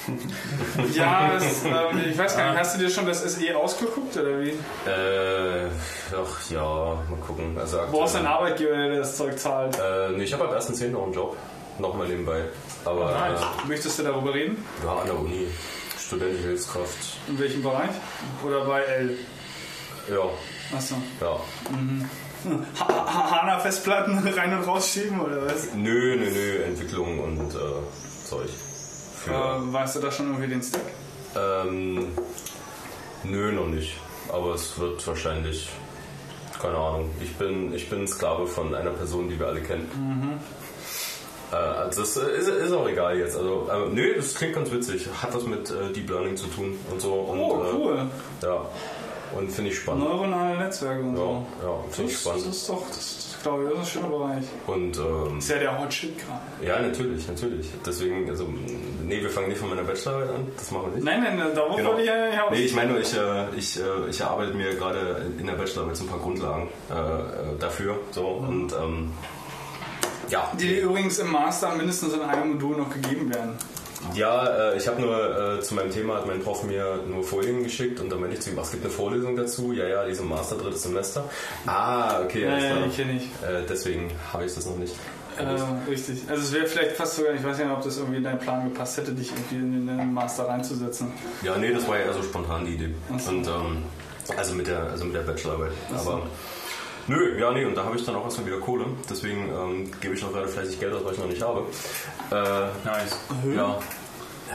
Ja, 0.95 1.29
das, 1.33 1.63
ähm, 1.63 2.01
ich 2.09 2.17
weiß 2.17 2.35
gar 2.35 2.49
nicht, 2.51 2.59
hast 2.59 2.75
du 2.75 2.79
dir 2.79 2.89
schon 2.89 3.05
das 3.05 3.21
SE 3.21 3.55
ausgeguckt 3.55 4.17
oder 4.17 4.41
wie? 4.41 4.49
Äh, 4.89 5.67
ach 6.11 6.49
ja, 6.49 6.63
mal 6.63 7.19
gucken. 7.25 7.55
Also 7.59 7.77
Wo 7.91 8.03
ist 8.03 8.15
aktuell- 8.15 8.23
dein 8.23 8.31
Arbeitgeber, 8.31 8.75
der 8.75 8.97
das 8.97 9.15
Zeug 9.17 9.37
zahlt? 9.37 9.77
Äh, 9.79 10.09
nee, 10.17 10.23
ich 10.23 10.33
habe 10.33 10.45
ab 10.45 10.55
1.10. 10.57 10.89
noch 10.89 11.03
einen 11.03 11.13
Job. 11.13 11.37
Nochmal 11.77 12.07
nebenbei. 12.07 12.45
Aber 12.83 13.15
Möchtest 13.67 13.99
du 13.99 14.03
darüber 14.03 14.33
reden? 14.33 14.63
äh, 14.81 14.85
ja, 14.87 14.93
an 14.93 15.05
der 15.05 15.19
Uni. 15.19 15.47
Studentische 16.11 16.43
Hilfskraft. 16.49 16.97
In 17.29 17.39
welchem 17.39 17.63
Bereich? 17.63 17.89
Oder 18.45 18.65
bei 18.65 18.81
L? 18.81 19.17
Ja, 20.09 20.77
Achso. 20.77 20.95
ja. 21.21 21.39
HANA-Festplatten 22.75 24.17
rein 24.37 24.57
und 24.57 24.67
rausschieben 24.67 25.21
oder 25.21 25.45
was? 25.45 25.73
Nö, 25.73 26.17
nö, 26.17 26.29
nö, 26.29 26.63
Entwicklung 26.63 27.17
und 27.17 27.55
äh, 27.55 28.25
Zeug. 28.27 28.49
Für, 29.23 29.31
Äh, 29.31 29.71
weißt 29.73 29.95
du 29.95 29.99
da 30.01 30.11
schon 30.11 30.27
irgendwie 30.27 30.49
den 30.49 30.61
Stack? 30.61 30.81
ähm, 31.37 32.07
nö, 33.23 33.53
noch 33.53 33.67
nicht. 33.67 33.95
Aber 34.27 34.55
es 34.55 34.77
wird 34.77 35.07
wahrscheinlich, 35.07 35.69
keine 36.61 36.75
Ahnung. 36.75 37.09
Ich 37.21 37.33
bin, 37.37 37.73
ich 37.73 37.89
bin 37.89 38.05
Sklave 38.05 38.47
von 38.47 38.75
einer 38.75 38.91
Person, 38.91 39.29
die 39.29 39.39
wir 39.39 39.47
alle 39.47 39.61
kennen. 39.61 39.87
Äh, 39.89 40.60
also 41.55 42.01
das 42.01 42.17
ist, 42.17 42.47
ist 42.47 42.71
auch 42.71 42.87
egal 42.87 43.17
jetzt. 43.17 43.35
Also, 43.37 43.67
aber, 43.69 43.87
nö, 43.87 44.15
das 44.15 44.35
klingt 44.35 44.55
ganz 44.55 44.71
witzig. 44.71 45.07
Hat 45.21 45.33
was 45.35 45.43
mit 45.43 45.69
äh, 45.69 45.91
Deep 45.93 46.09
Learning 46.09 46.35
zu 46.37 46.47
tun 46.47 46.77
und 46.91 47.01
so. 47.01 47.13
Und, 47.13 47.39
Oh, 47.39 47.65
cool. 47.73 48.07
Äh, 48.41 48.45
ja. 48.45 48.65
Und 49.37 49.49
finde 49.49 49.71
ich 49.71 49.79
spannend. 49.79 50.03
Neuronale 50.03 50.57
Netzwerke 50.59 51.01
und 51.03 51.11
Ja, 51.15 51.21
so. 51.21 51.45
ja 51.63 51.83
finde 51.89 52.11
ich 52.11 52.17
Das, 52.17 52.23
das 52.23 52.33
spannend. 52.41 52.47
ist 52.55 52.69
doch, 52.69 52.87
das, 52.89 52.97
das 53.31 53.43
glaube 53.43 53.63
ich, 53.63 53.69
das 53.69 53.79
ist 53.79 53.95
ein 53.95 54.01
schöner 54.03 54.17
Bereich. 54.17 54.43
Und 54.67 54.97
ähm, 54.97 55.37
Ist 55.37 55.49
ja 55.49 55.57
der 55.57 55.79
Hot 55.81 55.93
Shit 55.93 56.11
gerade. 56.17 56.67
ja, 56.67 56.81
natürlich, 56.85 57.27
natürlich. 57.29 57.67
Deswegen, 57.85 58.29
also, 58.29 58.45
nee, 59.03 59.21
wir 59.21 59.29
fangen 59.29 59.47
nicht 59.47 59.57
von 59.59 59.69
meiner 59.69 59.83
Bachelorarbeit 59.83 60.35
an. 60.35 60.47
Das 60.57 60.71
machen 60.71 60.87
wir 60.87 60.95
nicht. 60.95 61.05
Nein, 61.05 61.23
nein, 61.23 61.55
darauf 61.55 61.77
Genau. 61.77 61.89
wollte 61.91 62.01
ich 62.01 62.07
ja 62.09 62.25
nicht 62.25 62.31
hinaus. 62.33 62.51
Nee, 62.51 62.59
ich 62.65 62.75
meine 62.75 62.91
nur, 62.91 62.99
ich, 62.99 63.17
äh, 63.17 63.55
ich, 63.55 63.79
äh, 63.79 64.09
ich 64.09 64.19
erarbeite 64.19 64.53
mir 64.53 64.75
gerade 64.75 65.25
in 65.39 65.45
der 65.47 65.53
Bachelorarbeit 65.53 65.95
so 65.95 66.03
ein 66.03 66.09
paar 66.09 66.19
Grundlagen 66.19 66.67
äh, 66.89 66.93
äh, 66.93 67.57
dafür. 67.57 67.99
So, 68.11 68.25
und 68.27 68.73
ähm, 68.73 69.11
ja. 70.31 70.51
Die 70.59 70.79
übrigens 70.79 71.19
im 71.19 71.31
Master 71.31 71.75
mindestens 71.75 72.13
in 72.13 72.21
einem 72.21 72.53
Modul 72.53 72.77
noch 72.77 72.89
gegeben 72.89 73.33
werden. 73.33 73.51
Ja, 74.15 74.71
äh, 74.71 74.77
ich 74.77 74.87
habe 74.87 74.99
nur 74.99 75.57
äh, 75.57 75.61
zu 75.61 75.75
meinem 75.75 75.91
Thema 75.91 76.15
hat 76.15 76.25
mein 76.25 76.41
Prof 76.41 76.63
mir 76.63 76.99
nur 77.07 77.23
Folien 77.23 77.63
geschickt 77.63 77.99
und 77.99 78.09
dann 78.09 78.19
meinte 78.19 78.35
ich 78.35 78.41
zu 78.41 78.49
ihm, 78.49 78.57
es 78.57 78.71
gibt 78.71 78.83
eine 78.83 78.91
Vorlesung 78.91 79.35
dazu. 79.35 79.73
Ja, 79.73 79.87
ja, 79.87 80.05
diese 80.05 80.23
Master 80.23 80.55
drittes 80.57 80.83
Semester. 80.83 81.29
Ah, 81.67 82.21
okay, 82.23 82.43
Ja, 82.43 82.57
ja, 82.57 82.75
die 82.81 82.89
kenne 82.89 83.17
ich. 83.17 83.23
Äh, 83.47 83.63
deswegen 83.69 84.11
habe 84.33 84.45
ich 84.45 84.55
das 84.55 84.65
noch 84.65 84.77
nicht. 84.77 84.95
Äh, 85.37 85.89
richtig. 85.89 86.23
Also 86.27 86.43
es 86.43 86.53
wäre 86.53 86.65
vielleicht 86.65 86.91
fast 86.93 87.15
sogar, 87.15 87.33
ich 87.33 87.43
weiß 87.43 87.57
nicht, 87.57 87.69
ob 87.69 87.83
das 87.83 87.97
irgendwie 87.97 88.17
in 88.17 88.23
deinen 88.23 88.39
Plan 88.39 88.63
gepasst 88.63 88.97
hätte, 88.97 89.13
dich 89.13 89.31
irgendwie 89.31 89.55
in 89.55 89.87
den 89.87 90.13
Master 90.13 90.47
reinzusetzen. 90.47 91.13
Ja, 91.41 91.57
nee, 91.57 91.71
das 91.71 91.87
war 91.87 91.99
ja 91.99 92.05
eher 92.05 92.13
so 92.13 92.23
spontan 92.23 92.65
die 92.65 92.73
Idee. 92.73 92.93
So. 93.17 93.29
Und 93.29 93.47
ähm, 93.47 93.83
also 94.35 94.55
mit 94.55 94.67
der, 94.67 94.83
also 94.83 95.05
mit 95.05 95.15
der 95.15 95.21
Bachelorarbeit. 95.21 95.71
Aber 95.95 96.23
nö, 97.07 97.39
ja, 97.39 97.51
nee, 97.51 97.65
und 97.65 97.75
da 97.75 97.83
habe 97.83 97.95
ich 97.97 98.05
dann 98.05 98.15
auch 98.15 98.25
erstmal 98.25 98.47
wieder 98.47 98.59
Kohle. 98.59 98.85
Deswegen 99.09 99.49
ähm, 99.49 99.91
gebe 99.99 100.15
ich 100.15 100.21
noch 100.21 100.31
gerade 100.31 100.47
fleißig 100.47 100.79
Geld 100.79 100.93
aus, 100.93 101.03
was 101.03 101.13
ich 101.13 101.19
noch 101.19 101.27
nicht 101.27 101.41
habe. 101.41 101.65
Äh, 102.31 102.87
Nice. 102.87 103.19
ja. 103.55 103.61
ja, 103.61 103.79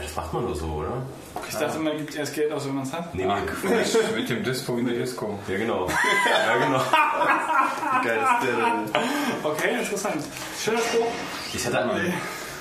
das 0.01 0.15
macht 0.15 0.33
man 0.33 0.47
doch 0.47 0.55
so, 0.55 0.65
oder? 0.67 1.05
Ich 1.47 1.55
dachte, 1.55 1.79
man 1.79 1.97
gibt 1.97 2.15
erst 2.15 2.33
Geld 2.33 2.51
aus, 2.51 2.65
wenn 2.65 2.75
man 2.75 2.83
es 2.83 2.93
hat. 2.93 3.13
Nee, 3.13 3.25
nee. 3.25 3.33
Mit 4.15 4.29
dem 4.29 4.43
Dispo 4.43 4.77
in 4.77 4.87
der 4.87 4.95
Disco. 4.95 5.39
Ja, 5.47 5.57
genau. 5.57 5.87
Ja, 5.87 6.57
genau. 6.57 6.81
Geil 8.03 8.19
ist 8.19 8.47
der 8.47 8.55
denn? 8.55 9.03
Okay, 9.43 9.79
interessant. 9.79 10.23
Schöner 10.59 10.79
Spruch. 10.79 11.07
Ich 11.53 11.65
hatte, 11.65 11.89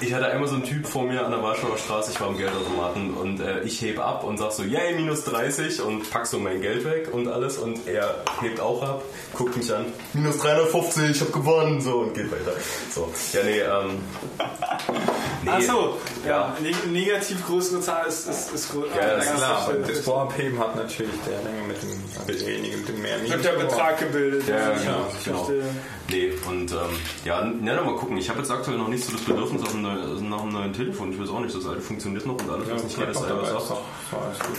ich 0.00 0.12
hatte 0.12 0.26
einmal 0.26 0.48
so 0.48 0.56
einen 0.56 0.64
Typ 0.64 0.86
vor 0.86 1.04
mir 1.04 1.24
an 1.24 1.30
der 1.30 1.42
Warschauer 1.42 1.78
Straße, 1.78 2.12
ich 2.12 2.20
war 2.20 2.28
am 2.28 2.36
Geldautomaten 2.36 3.14
und 3.14 3.40
äh, 3.40 3.60
ich 3.62 3.80
heb 3.80 3.98
ab 3.98 4.24
und 4.24 4.36
sag 4.38 4.52
so, 4.52 4.62
yay, 4.62 4.94
minus 4.94 5.24
30 5.24 5.80
und 5.82 6.10
pack 6.10 6.26
so 6.26 6.38
mein 6.38 6.60
Geld 6.60 6.84
weg 6.84 7.12
und 7.12 7.28
alles 7.28 7.58
und 7.58 7.86
er 7.86 8.22
hebt 8.40 8.60
auch 8.60 8.82
ab, 8.82 9.02
guckt 9.34 9.56
mich 9.56 9.72
an, 9.72 9.86
minus 10.12 10.38
350, 10.38 11.10
ich 11.10 11.20
hab 11.20 11.32
gewonnen, 11.32 11.80
so 11.80 11.98
und 11.98 12.14
geht 12.14 12.30
weiter. 12.30 12.52
So, 12.94 13.12
ja, 13.32 13.42
nee, 13.42 13.60
ähm. 13.60 13.98
Nee, 15.42 15.50
Achso, 15.50 15.96
ja. 16.24 16.30
Ja. 16.30 16.56
Neg 16.60 16.86
negativ 16.90 17.46
größere 17.46 17.80
Zahl 17.80 18.06
ist, 18.06 18.28
ist, 18.28 18.52
ist 18.52 18.72
größer. 18.72 18.96
Ja, 18.96 19.16
das 19.16 19.26
ist 19.26 19.36
Klar, 19.36 19.72
das 19.78 19.86
Dispo 19.88 20.20
abheben 20.22 20.58
hat 20.58 20.74
natürlich 20.74 21.14
derjenige 21.26 21.66
mit 21.66 21.82
dem, 21.82 22.26
derjenige 22.26 22.76
mit 22.78 22.88
dem 22.88 23.02
mehr 23.02 23.22
wird 23.22 23.44
der 23.44 23.52
Betrag 23.52 23.98
gebildet. 23.98 24.48
Ja, 24.48 24.70
genau, 24.72 25.06
genau. 25.24 25.50
Nee, 26.08 26.32
und 26.48 26.70
ähm, 26.70 26.76
ja, 27.24 27.44
na, 27.60 27.82
mal 27.82 27.96
gucken. 27.96 28.16
Ich 28.16 28.28
habe 28.28 28.38
jetzt 28.38 28.50
aktuell 28.50 28.78
noch 28.78 28.88
nicht 28.88 29.04
so 29.04 29.12
das 29.12 29.22
Bedürfnis 29.22 29.62
auf 29.62 29.74
ein 29.74 29.82
neu- 29.82 30.20
nach 30.28 30.42
einem 30.42 30.52
neuen 30.52 30.72
Telefon. 30.72 31.12
Ich 31.12 31.20
weiß 31.20 31.30
auch 31.30 31.40
nicht, 31.40 31.54
das 31.54 31.66
alte 31.66 31.80
funktioniert 31.80 32.24
noch 32.26 32.34
und 32.34 32.48
alles, 32.48 32.70
was 32.70 32.84
nicht 32.84 32.96
jedes 32.98 33.18
selber 33.18 33.44
sagt. 33.44 33.54
alles 34.12 34.38
gut. 34.38 34.56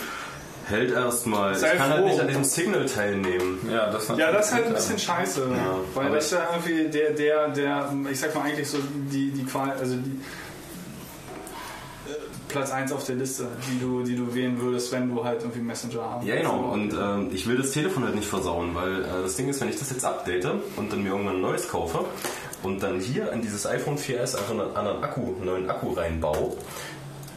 Hält 0.67 0.91
erstmal. 0.91 1.55
Ich 1.55 1.61
kann 1.61 1.79
halt 1.79 1.99
froh. 2.01 2.07
nicht 2.09 2.19
an 2.19 2.27
diesem 2.27 2.43
Signal 2.43 2.85
teilnehmen. 2.85 3.59
Ja, 3.71 3.89
das, 3.89 4.09
Ja, 4.17 4.31
das 4.33 4.47
ist 4.47 4.53
halt 4.53 4.65
ein 4.67 4.73
bisschen 4.73 4.99
scheiße. 4.99 5.47
weil 5.93 6.05
aber 6.07 6.15
das 6.15 6.25
ist 6.25 6.31
ja 6.33 6.49
irgendwie 6.51 6.89
der, 6.89 7.11
der, 7.11 7.47
der, 7.49 7.93
ich 8.11 8.19
sag 8.19 8.35
mal 8.35 8.41
eigentlich 8.41 8.67
so 8.67 8.79
die, 9.09 9.31
die 9.31 9.45
Qual, 9.45 9.71
also 9.71 9.95
die 9.95 10.19
Platz 12.47 12.71
1 12.71 12.91
auf 12.91 13.05
der 13.05 13.15
Liste, 13.15 13.47
die 13.71 13.79
du, 13.79 14.03
die 14.03 14.15
du 14.15 14.33
wählen 14.33 14.59
würdest, 14.59 14.91
wenn 14.91 15.13
du 15.13 15.23
halt 15.23 15.41
irgendwie 15.41 15.61
Messenger 15.61 16.01
haben 16.03 16.25
Ja, 16.25 16.35
genau. 16.35 16.71
Und 16.71 16.93
ähm, 16.93 17.29
ich 17.33 17.47
will 17.47 17.57
das 17.57 17.71
Telefon 17.71 18.03
halt 18.03 18.15
nicht 18.15 18.27
versauen, 18.27 18.73
weil 18.73 19.03
äh, 19.03 19.23
das 19.23 19.35
Ding 19.35 19.49
ist, 19.49 19.59
wenn 19.61 19.69
ich 19.69 19.77
das 19.77 19.89
jetzt 19.89 20.05
update 20.05 20.45
und 20.75 20.91
dann 20.91 21.03
mir 21.03 21.09
irgendwann 21.09 21.35
ein 21.35 21.41
neues 21.41 21.67
kaufe 21.67 22.05
und 22.63 22.81
dann 22.81 22.99
hier 22.99 23.31
an 23.31 23.41
dieses 23.41 23.65
iPhone 23.65 23.97
4S 23.97 24.37
einfach 24.37 24.51
einen 24.51 24.75
anderen 24.75 25.03
Akku, 25.03 25.21
einen 25.21 25.45
neuen 25.45 25.69
Akku 25.69 25.91
reinbaue, 25.93 26.55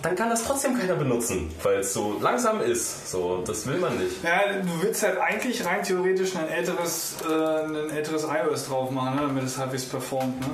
dann 0.03 0.17
kann 0.17 0.31
das 0.31 0.45
trotzdem 0.45 0.79
keiner 0.79 0.95
benutzen, 0.95 1.51
weil 1.63 1.81
es 1.81 1.93
so 1.93 2.19
langsam 2.21 2.61
ist. 2.61 3.11
So, 3.11 3.43
das 3.47 3.67
will 3.67 3.77
man 3.79 3.99
nicht. 3.99 4.23
Ja, 4.25 4.41
du 4.63 4.83
willst 4.83 5.03
halt 5.03 5.19
eigentlich 5.19 5.65
rein 5.65 5.83
theoretisch 5.83 6.35
ein 6.37 6.49
älteres, 6.49 7.17
äh, 7.29 7.65
ein 7.65 7.91
älteres 7.91 8.25
iOS 8.25 8.67
drauf 8.69 8.91
machen, 8.91 9.17
ne, 9.17 9.23
damit 9.23 9.45
es 9.45 9.59
halbwegs 9.59 9.85
performt. 9.85 10.41
Ne? 10.41 10.47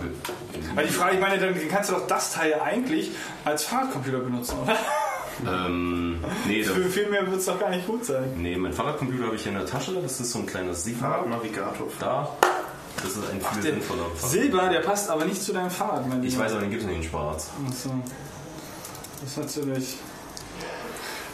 Weil 0.74 0.86
die 0.86 0.92
Frage, 0.92 1.14
ich 1.14 1.20
meine, 1.20 1.38
dann 1.38 1.54
kannst 1.68 1.90
du 1.90 1.94
doch 1.94 2.06
das 2.06 2.32
Teil 2.32 2.54
eigentlich 2.60 3.12
als 3.44 3.64
Fahrradcomputer 3.64 4.18
benutzen, 4.18 4.56
oder? 4.64 4.76
Ähm, 5.46 6.18
nee, 6.46 6.62
da, 6.62 6.70
Für 6.74 6.84
viel 6.88 7.08
mehr 7.10 7.26
wird 7.26 7.38
es 7.40 7.46
doch 7.46 7.60
gar 7.60 7.70
nicht 7.70 7.86
gut 7.86 8.04
sein. 8.04 8.24
nee, 8.36 8.56
mein 8.56 8.72
Fahrradcomputer 8.72 9.26
habe 9.26 9.36
ich 9.36 9.42
hier 9.42 9.52
in 9.52 9.58
der 9.58 9.66
Tasche. 9.66 9.92
Das 10.02 10.18
ist 10.18 10.32
so 10.32 10.38
ein 10.40 10.46
kleines. 10.46 10.88
Fahrradnavigator. 10.98 11.86
Da. 12.00 12.28
Das 13.02 13.12
ist 13.12 13.18
ein 13.30 13.40
viel 13.40 13.62
Der 13.62 13.72
sinnvoller 13.72 14.04
Fahrrad. 14.16 14.30
Silber, 14.30 14.68
der 14.70 14.80
passt 14.80 15.10
aber 15.10 15.24
nicht 15.26 15.42
zu 15.42 15.52
deinem 15.52 15.70
Fahrrad, 15.70 16.08
mein 16.08 16.24
Ich 16.24 16.32
Lieber. 16.32 16.44
weiß, 16.44 16.52
aber 16.52 16.62
den 16.62 16.70
gibt 16.70 16.82
es 16.82 16.88
nicht 16.88 16.96
in 16.96 17.04
schwarz. 17.04 17.50
Achso. 17.68 17.90
Das 19.20 19.30
ist 19.30 19.36
natürlich. 19.38 19.96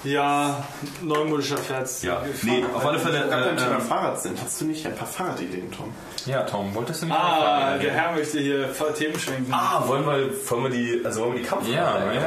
Ja, 0.05 0.65
neumodischer 1.01 1.59
Ferz. 1.59 2.03
Ja, 2.03 2.23
nee, 2.43 2.65
auf 2.75 2.85
alle 2.85 2.99
Fälle. 2.99 3.21
Da 3.31 3.39
wir 3.39 3.53
Äh, 3.53 3.55
beim 3.55 3.73
ähm, 3.75 3.81
Fahrrad 3.81 4.21
sind, 4.21 4.37
hast 4.43 4.61
du 4.61 4.65
nicht 4.65 4.85
ein 4.85 4.97
paar 4.97 5.07
Fahrradideen, 5.07 5.71
Tom? 5.71 5.93
Ja, 6.27 6.43
Tom, 6.43 6.75
wolltest 6.75 7.03
du 7.03 7.07
nicht 7.07 7.15
Ah, 7.15 7.39
mal 7.71 7.79
der 7.79 7.93
Herr 7.93 8.13
möchte 8.13 8.41
hier 8.41 8.69
voll 8.69 8.93
Themen 8.95 9.17
schwenken. 9.19 9.53
ah, 9.55 9.85
wollen 9.87 10.05
wir, 10.05 10.51
wollen 10.51 10.63
wir 10.65 10.71
die, 10.71 11.01
also 11.05 11.21
wollen 11.21 11.35
wir 11.35 11.43
die 11.43 11.47
Kampfradler 11.49 11.75
Ja, 11.77 12.13
ja, 12.13 12.23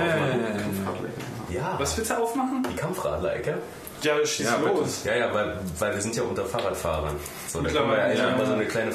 ja. 1.49 1.75
Was 1.77 1.97
willst 1.97 2.11
du 2.11 2.15
aufmachen? 2.17 2.65
Die 2.71 2.75
Kampfradler-Ecke? 2.77 3.57
Ja, 4.03 4.25
schieß 4.25 4.45
Ja, 4.45 4.57
los. 4.57 5.01
Ja, 5.03 5.15
ja, 5.15 5.33
weil, 5.33 5.59
weil 5.79 5.95
wir 5.95 6.01
sind 6.01 6.15
ja 6.15 6.23
unter 6.23 6.45
Fahrradfahrern. 6.45 7.15
So, 7.47 7.61
da 7.61 7.69
können 7.69 7.89
wir 7.91 7.97
ja 7.97 8.03
eigentlich 8.05 8.19
Ja. 8.19 8.35
mal 8.37 8.45
so 8.45 8.53
eine 8.53 8.65
kleine 8.65 8.91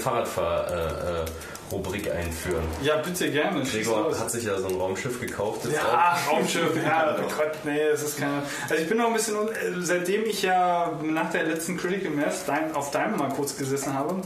Fahrradfahr-Rubrik 1.70 2.10
einführen. 2.10 2.64
Ja, 2.82 2.96
bitte 2.96 3.30
gerne. 3.30 3.62
Gregor 3.62 4.18
hat 4.18 4.30
sich 4.30 4.44
ja 4.44 4.58
so 4.58 4.68
ein 4.68 4.76
Raumschiff 4.76 5.20
gekauft. 5.20 5.64
Jetzt 5.64 5.80
auch. 5.80 5.92
Ja, 5.92 6.18
Raumschiff, 6.28 6.76
ja, 6.84 7.16
oh 7.20 7.30
Gott, 7.36 7.52
nee, 7.64 7.88
das 7.90 8.02
ist 8.02 8.18
keine. 8.18 8.42
Also 8.68 8.82
ich 8.82 8.88
bin 8.88 8.98
noch 8.98 9.06
ein 9.06 9.12
bisschen, 9.12 9.36
äh, 9.36 9.80
seitdem 9.80 10.24
ich 10.24 10.42
ja 10.42 10.98
nach 11.02 11.30
der 11.30 11.44
letzten 11.44 11.76
Critical 11.76 12.10
Mass 12.10 12.44
auf 12.74 12.90
deinem 12.90 13.16
mal 13.16 13.30
kurz 13.30 13.56
gesessen 13.56 13.94
habe, 13.94 14.20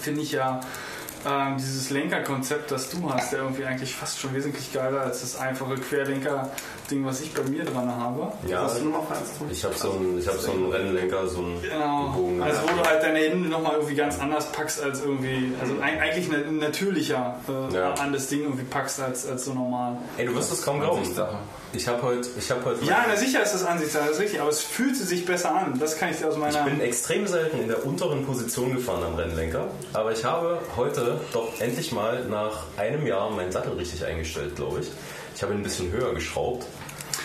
finde 0.00 0.22
ich 0.22 0.32
ja 0.32 0.60
ähm, 1.26 1.56
dieses 1.58 1.90
Lenkerkonzept, 1.90 2.70
das 2.70 2.88
du 2.90 3.12
hast, 3.12 3.32
der 3.32 3.40
irgendwie 3.40 3.64
eigentlich 3.64 3.94
fast 3.94 4.18
schon 4.18 4.34
wesentlich 4.34 4.72
geiler 4.72 5.02
als 5.02 5.20
das 5.20 5.36
einfache 5.38 5.74
Querlenker-Ding, 5.76 7.04
was 7.04 7.20
ich 7.20 7.32
bei 7.34 7.42
mir 7.42 7.64
dran 7.64 7.90
habe. 7.94 8.32
Ja, 8.48 8.62
Hast 8.64 8.80
du 8.80 8.86
noch 8.86 9.10
eins, 9.10 9.30
ich 9.50 9.64
habe 9.64 9.74
so 9.74 9.92
einen 9.92 10.18
ich 10.18 10.26
hab 10.26 10.34
so 10.36 10.52
einen 10.52 10.70
Rennlenker, 10.70 11.26
so 11.28 11.38
einen 11.38 11.62
Genau. 11.62 12.06
gebogenen. 12.08 12.42
Also 12.42 12.60
wo 12.62 12.82
du 12.82 12.88
halt 12.88 13.02
deine 13.02 13.18
Hände 13.20 13.48
nochmal 13.48 13.74
irgendwie 13.74 13.94
ganz 13.94 14.18
anders 14.18 14.50
packst 14.52 14.82
als 14.82 15.00
irgendwie, 15.00 15.52
also 15.60 15.74
eig- 15.74 15.98
eigentlich 16.00 16.28
na- 16.28 16.50
natürlicher 16.66 17.36
äh, 17.48 17.74
Ja. 17.74 17.94
an 17.94 18.12
das 18.12 18.28
Ding 18.28 18.42
irgendwie 18.42 18.64
packst 18.64 19.00
als, 19.00 19.26
als 19.28 19.44
so 19.44 19.54
normal. 19.54 19.96
Ey, 20.16 20.26
du 20.26 20.34
wirst 20.34 20.52
es 20.52 20.62
kaum 20.62 20.80
glauben. 20.80 21.02
Ich 21.74 21.88
habe 21.88 22.02
heute, 22.02 22.28
ich 22.36 22.50
habe 22.50 22.64
heute, 22.66 22.84
Ja, 22.84 23.06
na 23.08 23.16
sicher 23.16 23.42
ist 23.42 23.54
das 23.54 23.64
Ansichtssache, 23.64 24.04
das 24.04 24.16
ist 24.16 24.22
richtig, 24.22 24.40
aber 24.40 24.50
es 24.50 24.60
fühlte 24.60 25.02
sich 25.04 25.24
besser 25.24 25.54
an. 25.54 25.78
Das 25.78 25.96
kann 25.96 26.10
ich 26.10 26.18
dir 26.18 26.28
aus 26.28 26.36
meiner. 26.36 26.58
Ich 26.58 26.64
bin 26.64 26.80
extrem 26.80 27.26
selten 27.26 27.60
in 27.60 27.68
der 27.68 27.86
unteren 27.86 28.26
Position 28.26 28.74
gefahren 28.74 29.02
am 29.04 29.14
Rennlenker, 29.14 29.68
aber 29.94 30.12
ich 30.12 30.24
habe 30.24 30.60
heute 30.76 31.18
doch 31.32 31.58
endlich 31.60 31.92
mal 31.92 32.24
nach 32.26 32.64
einem 32.76 33.06
Jahr 33.06 33.30
meinen 33.30 33.52
Sattel 33.52 33.72
richtig 33.72 34.04
eingestellt, 34.04 34.56
glaube 34.56 34.80
ich. 34.80 34.88
Ich 35.34 35.42
habe 35.42 35.54
ihn 35.54 35.60
ein 35.60 35.62
bisschen 35.62 35.90
höher 35.90 36.12
geschraubt 36.14 36.66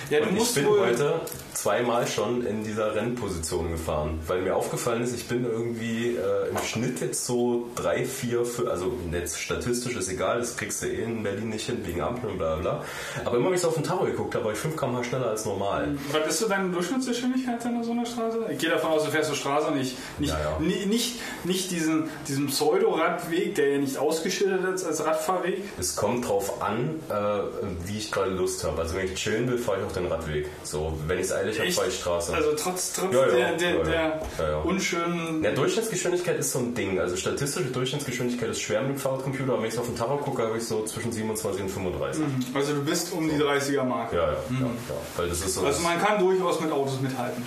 ja, 0.10 0.20
du 0.22 0.30
und 0.30 0.38
ich 0.38 0.54
bin 0.54 0.66
wohl. 0.68 0.80
heute 0.82 1.22
zweimal 1.54 2.06
schon 2.08 2.46
in 2.46 2.64
dieser 2.64 2.94
Rennposition 2.96 3.72
gefahren, 3.72 4.20
weil 4.28 4.42
mir 4.44 4.56
aufgefallen 4.56 5.02
ist, 5.04 5.16
ich 5.16 5.28
bin 5.28 5.44
irgendwie 5.44 6.16
äh, 6.16 6.50
im 6.52 6.58
Schnitt 6.60 7.02
jetzt 7.02 7.26
so 7.26 7.68
drei, 7.76 8.06
vier, 8.06 8.46
fünf, 8.46 8.70
also 8.70 8.94
jetzt 9.12 9.40
statistisch 9.42 9.96
ist 9.96 10.08
egal, 10.10 10.40
das 10.40 10.56
kriegst 10.56 10.84
du 10.84 10.88
eh 10.88 11.02
in 11.04 11.24
Berlin 11.24 11.50
nicht 11.50 11.66
hin 11.66 11.80
wegen 11.84 12.02
Ampeln 12.02 12.34
und 12.34 12.38
bla 12.38 12.56
bla. 12.58 12.84
Aber 13.26 13.38
immer 13.38 13.48
wenn 13.48 13.56
ich 13.56 13.62
so 13.62 13.70
auf 13.70 13.74
den 13.74 13.84
Tacho 13.84 14.06
geguckt 14.06 14.36
habe, 14.36 14.46
war 14.46 14.52
ich 14.54 14.60
5 14.60 14.78
km 14.78 15.04
schneller 15.04 15.30
als 15.32 15.46
normal. 15.46 15.98
Was 16.12 16.28
ist 16.30 16.40
so 16.40 16.48
deine 16.48 16.70
Durchschnittsgeschwindigkeit 16.70 17.66
an 17.66 17.84
so 17.84 17.92
einer 17.92 18.06
Straße? 18.06 18.46
Ich 18.52 18.60
gehe 18.60 18.70
davon 18.70 18.92
aus, 18.92 19.04
du 19.04 19.10
fährst 19.12 19.30
zur 19.30 19.38
Straße 19.38 19.72
nicht, 19.72 19.98
nicht, 20.20 20.30
Ja, 20.34 20.40
ja. 20.40 20.60
ni- 20.60 20.86
nicht, 20.86 21.16
nicht 21.44 21.72
diesen, 21.72 22.08
diesen 22.28 22.48
Pseudo-Radweg, 22.48 23.56
der 23.56 23.70
ja 23.72 23.78
nicht 23.80 23.98
ausgeschildert 23.98 24.76
ist 24.76 24.86
als 24.86 25.04
Radfahrweg. 25.04 25.64
Es 25.80 25.96
kommt 25.96 26.28
drauf 26.28 26.62
an, 26.62 27.00
äh, 27.10 27.14
wie 27.88 27.98
ich 27.98 28.12
gerade 28.12 28.32
Lust 28.32 28.64
habe. 28.64 28.80
Also 28.82 28.96
wenn 28.96 29.06
ich 29.06 29.16
chillen 29.16 29.50
will, 29.50 29.58
fahre 29.58 29.80
ich 29.80 29.86
auf 29.86 29.94
den 29.98 30.12
Radweg. 30.12 30.48
So, 30.64 30.98
wenn 31.08 31.18
ich 31.20 31.26
es 31.26 31.34
eilig 31.34 31.60
habe, 31.60 31.72
fahre 31.72 31.88
ich 31.88 31.96
Straße. 32.00 32.34
Also 32.34 32.50
trotz, 32.58 32.94
trotz 32.94 33.14
Ja, 33.14 33.28
ja, 33.28 33.52
der, 33.52 33.54
der, 33.58 33.84
der 33.84 34.22
Ja, 34.40 34.58
unschönen. 34.60 35.44
ja, 35.44 35.52
Durchschnittsgeschwindigkeit 35.52 36.38
ist 36.40 36.52
so 36.52 36.60
ein 36.60 36.74
Ding. 36.76 37.00
Also 37.00 37.16
statistische 37.16 37.66
Durchschnittsgeschwindigkeit 37.70 38.50
ist 38.50 38.62
schwer 38.62 38.82
mit 38.82 38.92
dem 38.92 38.98
Fahrradcomputer, 39.00 39.54
aber 39.54 39.62
wenn 39.64 39.70
ich 39.70 39.78
auf 39.80 39.86
den 39.88 39.96
Tacho 39.96 40.18
gucke, 40.18 40.44
habe 40.44 40.58
ich 40.58 40.64
so 40.64 40.84
zwischen 40.86 41.12
27 41.12 41.62
und 41.64 41.70
35. 41.70 42.24
Also 42.54 42.74
du 42.74 42.84
bist 42.84 43.12
um 43.14 43.30
die 43.30 43.36
30er 43.36 43.84
Marke. 43.84 44.16
Ja, 44.16 44.26
ja, 44.26 44.32
ja, 44.34 44.60
ja. 44.62 44.68
Weil 45.18 45.30
das 45.30 45.40
ist 45.42 45.54
so 45.56 45.66
Also 45.66 45.82
man 45.82 46.00
kann 46.02 46.20
durchaus 46.20 46.60
mit 46.62 46.72
Autos 46.72 47.00
mithalten. 47.02 47.44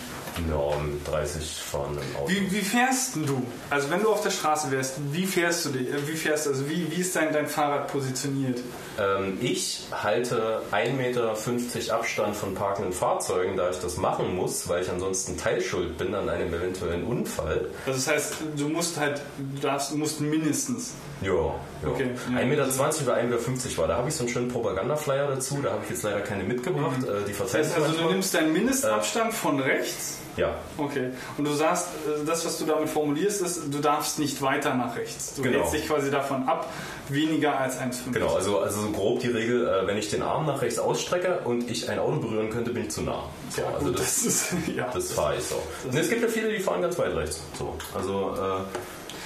ja, 0.49 0.79
mit 0.79 1.07
30 1.07 1.43
fahrenden 1.63 2.05
Auto. 2.17 2.31
Wie, 2.31 2.51
wie 2.53 2.61
fährst 2.61 3.17
denn 3.17 3.27
du? 3.27 3.43
Also 3.69 3.91
wenn 3.91 4.03
du 4.03 4.09
auf 4.11 4.23
der 4.23 4.31
Straße 4.31 4.71
wärst, 4.71 4.95
wie 5.13 5.27
fährst 5.27 5.65
du 5.67 5.71
dich? 5.71 5.89
äh, 5.89 6.07
Wie 6.07 6.17
fährst 6.17 6.47
also 6.49 6.69
wie, 6.69 6.87
wie 6.91 7.01
ist 7.01 7.15
dein, 7.17 7.33
dein 7.33 7.47
Fahrrad 7.47 7.89
positioniert? 7.93 8.61
Ähm, 8.99 9.39
ich 9.41 9.83
halte 9.93 10.63
1,50 10.73 10.93
Meter 10.93 11.95
Abstand 11.95 12.37
von 12.41 12.55
parkenden 12.55 12.93
Fahrzeugen, 12.93 13.57
da 13.57 13.71
ich 13.71 13.79
das 13.79 13.97
machen 13.97 14.35
muss, 14.35 14.69
weil 14.69 14.83
ich 14.83 14.91
ansonsten 14.91 15.37
teilschuld 15.37 15.97
bin 15.99 16.15
an 16.15 16.29
einem 16.29 16.53
eventuellen 16.53 17.05
Unfall. 17.05 17.67
Also 17.87 17.99
das 17.99 18.09
heißt, 18.09 18.35
du 18.57 18.69
musst 18.69 18.99
halt, 18.99 19.21
du 19.55 19.61
darfst, 19.61 19.95
musst 19.95 20.21
mindestens. 20.21 20.93
Ja, 21.23 21.33
ja. 21.33 21.55
Okay, 21.87 22.11
ja. 22.33 22.39
1,20 22.39 22.45
Meter 22.47 22.65
oder 22.65 22.75
1,50 22.75 23.21
Meter 23.21 23.79
war. 23.79 23.89
Da 23.89 23.97
habe 23.99 24.09
ich 24.09 24.15
so 24.15 24.25
einen 24.25 24.33
schönen 24.33 24.49
Propagandaflyer 24.49 25.29
dazu. 25.29 25.61
Da 25.63 25.73
habe 25.73 25.83
ich 25.85 25.91
jetzt 25.91 26.03
leider 26.03 26.21
keine 26.21 26.45
mitgebracht. 26.45 26.99
Äh, 27.03 27.29
Die 27.29 27.35
Das 27.39 27.55
heißt 27.55 27.77
also, 27.77 27.93
du 27.93 28.09
nimmst 28.11 28.35
deinen 28.35 28.53
Mindestabstand 28.53 29.35
von 29.35 29.61
rechts. 29.61 30.19
Ja, 30.37 30.55
Okay. 30.79 31.11
Und 31.37 31.45
du 31.47 31.53
sagst, 31.53 31.89
äh, 32.07 32.25
das, 32.25 32.45
was 32.47 32.59
du 32.59 32.65
damit 32.67 32.89
formulierst, 32.89 33.43
ist, 33.43 33.63
du 33.75 33.79
darfst 33.81 34.19
nicht 34.19 34.41
weiter 34.41 34.75
nach 34.75 34.97
rechts. 34.97 35.35
Du 35.35 35.43
Genau. 35.43 35.69
dich 35.71 35.87
quasi 35.87 36.11
davon 36.11 36.49
ab, 36.49 36.71
weniger 37.09 37.59
als 37.59 37.79
1,50. 37.79 38.13
genau. 38.13 38.35
Also, 38.35 38.61
also 38.61 38.81
so 38.83 38.91
grob 38.91 39.21
die 39.21 39.29
Regel, 39.29 39.67
äh, 39.69 39.87
wenn 39.87 39.97
ich 39.99 40.09
den 40.09 40.23
Arm 40.23 40.47
nach 40.47 40.63
rechts 40.63 40.79
ausstrecke 40.79 41.41
und 41.45 41.69
ich 41.71 41.91
ein 41.91 41.99
Auto 41.99 42.17
berühren 42.21 42.49
könnte, 42.51 42.71
bin 42.71 42.85
ich 42.85 42.91
zu 42.91 43.03
nah. 43.03 43.25
So, 43.51 43.65
also 43.67 43.87
Gut, 43.87 43.99
das, 43.99 44.05
das 44.23 44.25
ist, 44.25 44.55
ja. 44.77 44.89
das 44.93 45.13
fahre 45.13 45.37
ich 45.37 45.45
so. 45.45 45.61
Und 45.85 45.95
es 45.99 46.09
gibt 46.09 46.23
ja 46.23 46.29
viele, 46.29 46.49
die 46.51 46.61
fahren 46.61 46.81
ganz 46.83 46.97
weit 46.99 47.15
rechts. 47.15 47.41
So, 47.59 47.77
also, 47.95 48.35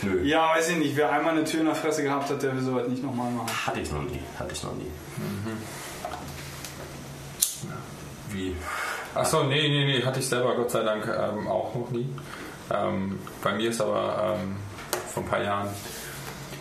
äh, 0.02 0.06
nö. 0.06 0.22
ja, 0.24 0.50
weiß 0.56 0.70
ich 0.70 0.76
nicht. 0.78 0.96
Wer 0.96 1.12
einmal 1.12 1.34
eine 1.34 1.44
Tür 1.44 1.60
in 1.60 1.66
der 1.66 1.74
Fresse 1.74 2.02
gehabt 2.02 2.30
hat, 2.30 2.42
der 2.42 2.54
will 2.56 2.62
sowas 2.62 2.88
nicht 2.88 3.02
nochmal 3.04 3.30
machen. 3.30 3.50
Hatte 3.66 3.80
ich 3.80 3.92
noch 3.92 4.02
nie. 4.02 4.20
Hatte 4.38 4.52
ich 4.54 4.62
noch 4.64 4.74
nie. 4.74 4.90
Wie? 8.34 8.56
Achso, 9.14 9.44
nee, 9.44 9.68
nee, 9.68 9.84
nee, 9.84 10.04
hatte 10.04 10.20
ich 10.20 10.28
selber 10.28 10.54
Gott 10.56 10.70
sei 10.70 10.82
Dank 10.82 11.06
ähm, 11.06 11.46
auch 11.48 11.74
noch 11.74 11.90
nie. 11.90 12.08
Ähm, 12.70 13.18
bei 13.42 13.52
mir 13.52 13.70
ist 13.70 13.80
aber 13.80 14.36
ähm, 14.36 14.56
vor 15.12 15.22
ein 15.22 15.28
paar 15.28 15.42
Jahren 15.42 15.68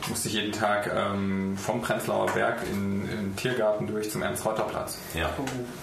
musste 0.10 0.28
ich 0.28 0.36
jeden 0.36 0.52
Tag 0.52 0.92
ähm, 0.94 1.58
vom 1.58 1.82
Prenzlauer 1.82 2.28
Berg 2.28 2.58
in, 2.70 3.04
in 3.10 3.18
den 3.18 3.36
Tiergarten 3.36 3.88
durch 3.88 4.12
zum 4.12 4.22
Ernst-Reuter-Platz. 4.22 4.98
Ja. 5.14 5.30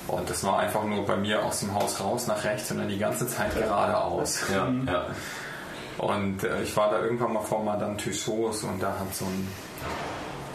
Und 0.09 0.28
das 0.28 0.45
war 0.45 0.59
einfach 0.59 0.84
nur 0.84 1.07
bei 1.07 1.16
mir 1.16 1.45
aus 1.45 1.61
dem 1.61 1.74
Haus 1.74 2.01
raus 2.01 2.26
nach 2.26 2.45
rechts 2.45 2.70
und 2.70 2.78
dann 2.78 2.88
die 2.88 2.99
ganze 2.99 3.26
Zeit 3.26 3.55
geradeaus. 3.55 4.43
Ja, 4.53 4.68
ja. 4.86 5.07
Und 5.99 6.45
äh, 6.45 6.62
ich 6.62 6.74
war 6.78 6.91
da 6.91 7.03
irgendwann 7.03 7.34
mal 7.34 7.43
vor 7.43 7.62
Madame 7.62 7.95
Tussauds 7.99 8.62
und 8.64 8.82
da 8.82 8.99
hat 8.99 9.14
so 9.14 9.26
ein, 9.26 9.49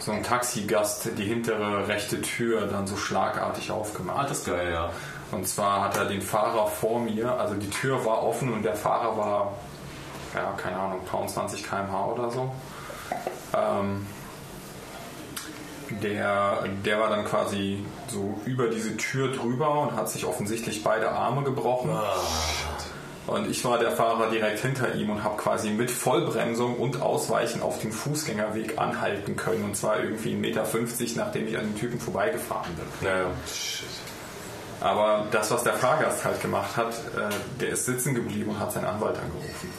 so 0.00 0.10
ein 0.10 0.24
Taxigast 0.24 1.10
die 1.16 1.24
hintere 1.24 1.86
rechte 1.86 2.20
Tür 2.20 2.66
dann 2.66 2.88
so 2.88 2.96
schlagartig 2.96 3.70
aufgemacht. 3.70 4.18
Ah, 4.18 4.22
das 4.24 4.38
ist 4.38 4.46
geil, 4.46 4.72
ja. 4.72 4.90
Und 5.32 5.46
zwar 5.46 5.84
hat 5.84 5.96
er 5.96 6.04
den 6.04 6.22
Fahrer 6.22 6.66
vor 6.66 7.00
mir, 7.00 7.38
also 7.38 7.54
die 7.54 7.70
Tür 7.70 8.04
war 8.04 8.22
offen 8.22 8.52
und 8.52 8.62
der 8.62 8.76
Fahrer 8.76 9.16
war, 9.16 9.54
ja, 10.34 10.52
keine 10.56 10.76
Ahnung, 10.76 11.00
20 11.10 11.68
km/h 11.68 12.06
oder 12.06 12.30
so. 12.30 12.52
Ähm, 13.54 14.06
der, 16.02 16.64
der 16.84 17.00
war 17.00 17.10
dann 17.10 17.24
quasi 17.24 17.84
so 18.08 18.40
über 18.44 18.68
diese 18.68 18.96
Tür 18.96 19.32
drüber 19.32 19.80
und 19.80 19.96
hat 19.96 20.08
sich 20.10 20.24
offensichtlich 20.24 20.82
beide 20.82 21.10
Arme 21.10 21.42
gebrochen. 21.42 21.90
Und 23.26 23.50
ich 23.50 23.64
war 23.64 23.78
der 23.78 23.90
Fahrer 23.90 24.30
direkt 24.30 24.60
hinter 24.60 24.94
ihm 24.94 25.10
und 25.10 25.24
habe 25.24 25.36
quasi 25.36 25.70
mit 25.70 25.90
Vollbremsung 25.90 26.76
und 26.76 27.02
Ausweichen 27.02 27.60
auf 27.60 27.80
dem 27.80 27.90
Fußgängerweg 27.90 28.78
anhalten 28.78 29.36
können. 29.36 29.64
Und 29.64 29.76
zwar 29.76 30.00
irgendwie 30.00 30.34
1,50 30.34 30.36
Meter, 30.36 30.64
nachdem 31.16 31.48
ich 31.48 31.58
an 31.58 31.64
den 31.64 31.76
Typen 31.76 31.98
vorbeigefahren 31.98 32.72
bin. 32.74 33.08
Naja. 33.08 33.26
Aber 34.86 35.26
das, 35.32 35.50
was 35.50 35.64
der 35.64 35.72
Fahrgast 35.74 36.24
halt 36.24 36.40
gemacht 36.40 36.76
hat, 36.76 36.94
äh, 36.94 37.28
der 37.60 37.70
ist 37.70 37.86
sitzen 37.86 38.14
geblieben 38.14 38.50
und 38.50 38.60
hat 38.60 38.70
seinen 38.70 38.84
Anwalt 38.84 39.16
angerufen. 39.18 39.72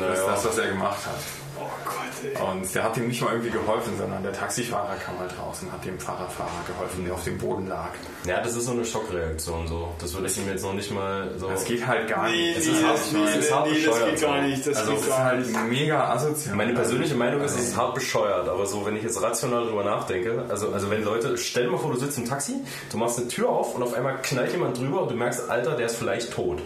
Das 0.00 0.18
ist 0.18 0.26
das, 0.26 0.44
was 0.44 0.58
er 0.58 0.68
gemacht 0.68 1.04
hat. 1.04 1.41
Oh 1.64 1.70
Gott, 1.84 2.24
ey. 2.24 2.60
Und 2.60 2.74
der 2.74 2.82
hat 2.84 2.96
ihm 2.96 3.08
nicht 3.08 3.22
mal 3.22 3.32
irgendwie 3.32 3.50
geholfen, 3.50 3.96
sondern 3.98 4.22
der 4.22 4.32
Taxifahrer 4.32 4.96
kam 4.96 5.18
halt 5.18 5.32
raus 5.38 5.58
und 5.62 5.72
hat 5.72 5.84
dem 5.84 5.98
Fahrradfahrer 5.98 6.50
geholfen, 6.66 7.04
der 7.04 7.14
auf 7.14 7.24
dem 7.24 7.38
Boden 7.38 7.68
lag. 7.68 7.90
Ja, 8.26 8.40
das 8.40 8.56
ist 8.56 8.66
so 8.66 8.72
eine 8.72 8.84
Schockreaktion 8.84 9.66
so. 9.68 9.88
Das 10.00 10.12
würde 10.14 10.26
ich 10.28 10.36
ihm 10.38 10.48
jetzt 10.48 10.62
noch 10.62 10.72
nicht 10.74 10.90
mal 10.90 11.30
so. 11.38 11.48
Das 11.48 11.64
geht 11.64 11.86
halt 11.86 12.08
gar 12.08 12.28
Nee, 12.28 12.54
nicht. 12.54 12.58
Es 12.58 12.66
nee, 12.66 12.72
ist 12.72 12.84
hart- 12.84 12.94
das, 12.94 13.06
es 13.06 13.12
nee, 13.12 13.38
ist 13.38 13.54
hart 13.54 13.66
nee, 13.66 13.72
das 13.74 13.84
bescheuert 13.84 14.10
geht 14.10 14.20
gar 14.20 14.42
nicht. 14.42 14.66
Das 14.66 14.76
Also, 14.76 14.92
geht 14.92 15.16
halt 15.18 15.68
mega 15.70 16.10
asozial. 16.12 16.56
Meine 16.56 16.72
persönliche 16.74 17.14
Meinung 17.14 17.40
ist, 17.42 17.54
es 17.58 17.68
ist 17.68 17.76
hart 17.76 17.94
bescheuert, 17.94 18.48
aber 18.48 18.66
so, 18.66 18.84
wenn 18.86 18.96
ich 18.96 19.02
jetzt 19.02 19.20
rational 19.22 19.64
drüber 19.66 19.84
nachdenke, 19.84 20.44
also, 20.48 20.70
also 20.72 20.90
wenn 20.90 21.04
Leute, 21.04 21.36
stell 21.38 21.64
dir 21.64 21.70
mal 21.70 21.78
vor, 21.78 21.92
du 21.92 21.98
sitzt 21.98 22.18
im 22.18 22.28
Taxi, 22.28 22.56
du 22.90 22.96
machst 22.96 23.18
eine 23.18 23.28
Tür 23.28 23.48
auf 23.48 23.74
und 23.74 23.82
auf 23.82 23.94
einmal 23.94 24.16
knallt 24.22 24.52
jemand 24.52 24.78
drüber 24.78 25.02
und 25.02 25.10
du 25.10 25.14
merkst, 25.14 25.48
Alter, 25.50 25.76
der 25.76 25.86
ist 25.86 25.96
vielleicht 25.96 26.32
tot. 26.32 26.60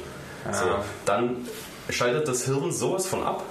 So, 0.53 0.65
dann 1.07 1.49
schaltet 1.91 2.29
das 2.29 2.45
Hirn 2.45 2.71
sowas 2.71 3.07
von 3.07 3.23
ab. 3.25 3.43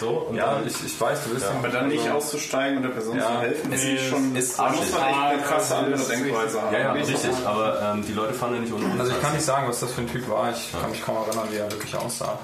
So, 0.00 0.08
und 0.30 0.34
Ja, 0.36 0.54
dann, 0.54 0.66
ich, 0.66 0.84
ich 0.84 0.98
weiß, 1.00 1.24
du 1.24 1.30
bist 1.34 1.44
Ja. 1.44 1.52
Aber 1.58 1.68
dann 1.68 1.88
nicht 1.88 2.08
auszusteigen 2.10 2.78
und 2.78 2.82
der 2.84 2.90
Person 2.90 3.18
Ja. 3.18 3.26
zu 3.26 3.40
helfen, 3.40 3.72
ist 3.72 3.84
ist- 3.84 4.04
schon, 4.08 4.34
ist 4.34 4.58
da 4.58 4.68
muss 4.70 4.76
man 4.78 4.86
echt 4.86 4.94
eine 4.96 5.16
arschig. 5.16 5.44
krasse 5.44 5.76
andere 5.76 6.00
Denkweise 6.00 6.62
haben. 6.62 6.72
ja, 6.74 6.80
ja, 6.80 6.92
Richtig. 6.92 7.14
richtig, 7.16 7.46
aber 7.46 7.82
ähm, 7.94 8.04
die 8.06 8.12
Leute 8.14 8.32
fahren 8.34 8.54
ja 8.54 8.60
nicht 8.60 8.72
ohne 8.72 8.98
Also 8.98 9.12
ich 9.12 9.20
kann 9.20 9.32
nicht 9.34 9.44
sagen, 9.44 9.68
was 9.68 9.80
das 9.80 9.92
für 9.92 10.00
ein 10.00 10.08
Typ 10.10 10.28
war. 10.30 10.50
Ich 10.50 10.72
kann 10.80 10.90
mich 10.90 11.02
kaum 11.04 11.16
erinnern, 11.18 11.46
wie 11.50 11.56
er 11.58 11.70
wirklich 11.70 11.94
aussah. 11.94 12.38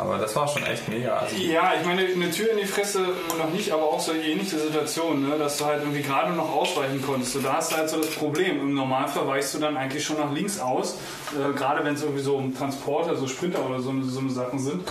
Aber 0.00 0.16
das 0.16 0.34
war 0.34 0.48
schon 0.48 0.64
echt 0.64 0.88
mega. 0.88 1.18
Also, 1.18 1.36
Ja, 1.36 1.72
ich 1.78 1.86
meine, 1.86 2.02
eine 2.06 2.30
Tür 2.30 2.52
in 2.52 2.58
die 2.58 2.66
Fresse 2.66 3.00
noch 3.38 3.50
nicht, 3.50 3.70
aber 3.70 3.82
auch 3.82 4.00
so 4.00 4.12
eine 4.12 4.22
ähnliche 4.22 4.58
Situation, 4.58 5.28
ne? 5.28 5.38
dass 5.38 5.58
du 5.58 5.66
halt 5.66 5.82
irgendwie 5.82 6.02
gerade 6.02 6.32
noch 6.32 6.50
ausweichen 6.50 7.02
konntest. 7.02 7.34
So, 7.34 7.40
da 7.40 7.54
hast 7.54 7.72
du 7.72 7.76
halt 7.76 7.90
so 7.90 7.98
das 7.98 8.10
Problem. 8.10 8.60
Im 8.60 8.74
Normalfall 8.74 9.26
weichst 9.26 9.54
du 9.54 9.58
dann 9.58 9.76
eigentlich 9.76 10.04
schon 10.04 10.16
nach 10.16 10.32
links 10.32 10.58
aus, 10.58 10.96
äh, 11.34 11.52
gerade 11.52 11.84
wenn 11.84 11.94
es 11.94 12.02
irgendwie 12.02 12.22
so 12.22 12.36
um 12.36 12.56
Transporter, 12.56 13.14
so 13.16 13.26
Sprinter 13.26 13.64
oder 13.66 13.80
so, 13.80 13.92
so 14.02 14.20
eine 14.20 14.30
Sachen 14.30 14.58
sind. 14.58 14.88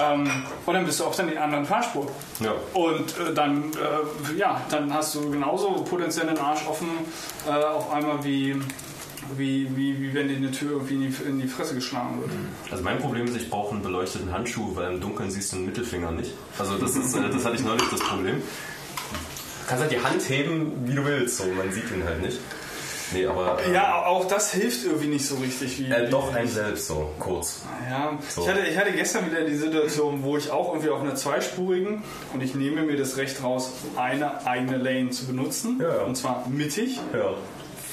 Ähm, 0.00 0.30
und 0.66 0.74
dann 0.74 0.84
bist 0.84 1.00
du 1.00 1.04
auf 1.04 1.16
der 1.16 1.42
anderen 1.42 1.64
Fahrspur. 1.64 2.06
Ja. 2.40 2.52
Und 2.74 3.18
äh, 3.18 3.34
dann, 3.34 3.72
äh, 3.72 4.38
ja, 4.38 4.60
dann 4.70 4.94
hast 4.94 5.16
du 5.16 5.30
genauso 5.30 5.84
potenziell 5.88 6.26
den 6.26 6.38
Arsch 6.38 6.66
offen 6.68 6.88
äh, 7.48 7.50
auf 7.50 7.92
einmal 7.92 8.22
wie, 8.22 8.56
wie, 9.36 9.68
wie, 9.76 10.00
wie 10.00 10.14
wenn 10.14 10.28
dir 10.28 10.36
eine 10.36 10.50
Tür 10.50 10.72
irgendwie 10.72 10.94
in 10.94 11.00
die, 11.02 11.28
in 11.28 11.40
die 11.40 11.48
Fresse 11.48 11.74
geschlagen 11.74 12.20
wird. 12.20 12.30
Also 12.70 12.82
mein 12.84 12.98
Problem 12.98 13.26
ist, 13.26 13.36
ich 13.36 13.50
brauche 13.50 13.74
einen 13.74 13.82
beleuchteten 13.82 14.32
Handschuh, 14.32 14.74
weil 14.74 14.92
im 14.94 15.00
Dunkeln 15.00 15.30
siehst 15.30 15.52
du 15.52 15.56
den 15.56 15.66
Mittelfinger 15.66 16.10
nicht. 16.12 16.32
Also 16.58 16.76
das 16.78 16.96
ist, 16.96 17.14
äh, 17.16 17.28
das 17.30 17.44
hatte 17.44 17.56
ich 17.56 17.64
neulich 17.64 17.88
das 17.90 18.00
Problem. 18.00 18.36
Du 18.36 19.68
kannst 19.68 19.82
halt 19.82 19.92
die 19.92 20.00
Hand 20.02 20.28
heben, 20.28 20.72
wie 20.86 20.94
du 20.94 21.04
willst, 21.04 21.36
so 21.36 21.44
man 21.46 21.70
sieht 21.72 21.90
ihn 21.90 22.02
halt 22.04 22.22
nicht. 22.22 22.38
Nee, 23.12 23.24
aber 23.26 23.58
äh, 23.66 23.72
Ja, 23.72 24.04
auch 24.04 24.26
das 24.28 24.52
hilft 24.52 24.84
irgendwie 24.84 25.06
nicht 25.08 25.26
so 25.26 25.36
richtig. 25.36 25.78
Wie, 25.78 25.90
äh, 25.90 26.10
doch 26.10 26.34
ein 26.34 26.46
selbst 26.46 26.88
so, 26.88 27.10
kurz. 27.18 27.62
Ja, 27.88 28.18
So. 28.28 28.42
ich, 28.42 28.48
hatte, 28.48 28.60
ich 28.60 28.76
hatte 28.76 28.92
gestern 28.92 29.30
wieder 29.30 29.44
die 29.44 29.56
Situation, 29.56 30.22
wo 30.22 30.36
ich 30.36 30.50
auch 30.50 30.68
irgendwie 30.74 30.90
auf 30.90 31.00
einer 31.00 31.14
zweispurigen 31.14 32.02
und 32.34 32.42
ich 32.42 32.54
nehme 32.54 32.82
mir 32.82 32.96
das 32.96 33.16
Recht 33.16 33.42
raus, 33.42 33.72
eine 33.96 34.46
eigene 34.46 34.76
Lane 34.76 35.10
zu 35.10 35.26
benutzen. 35.26 35.78
Ja, 35.80 35.96
ja. 35.96 36.02
Und 36.02 36.16
zwar 36.16 36.46
mittig. 36.48 37.00
Ja. 37.14 37.34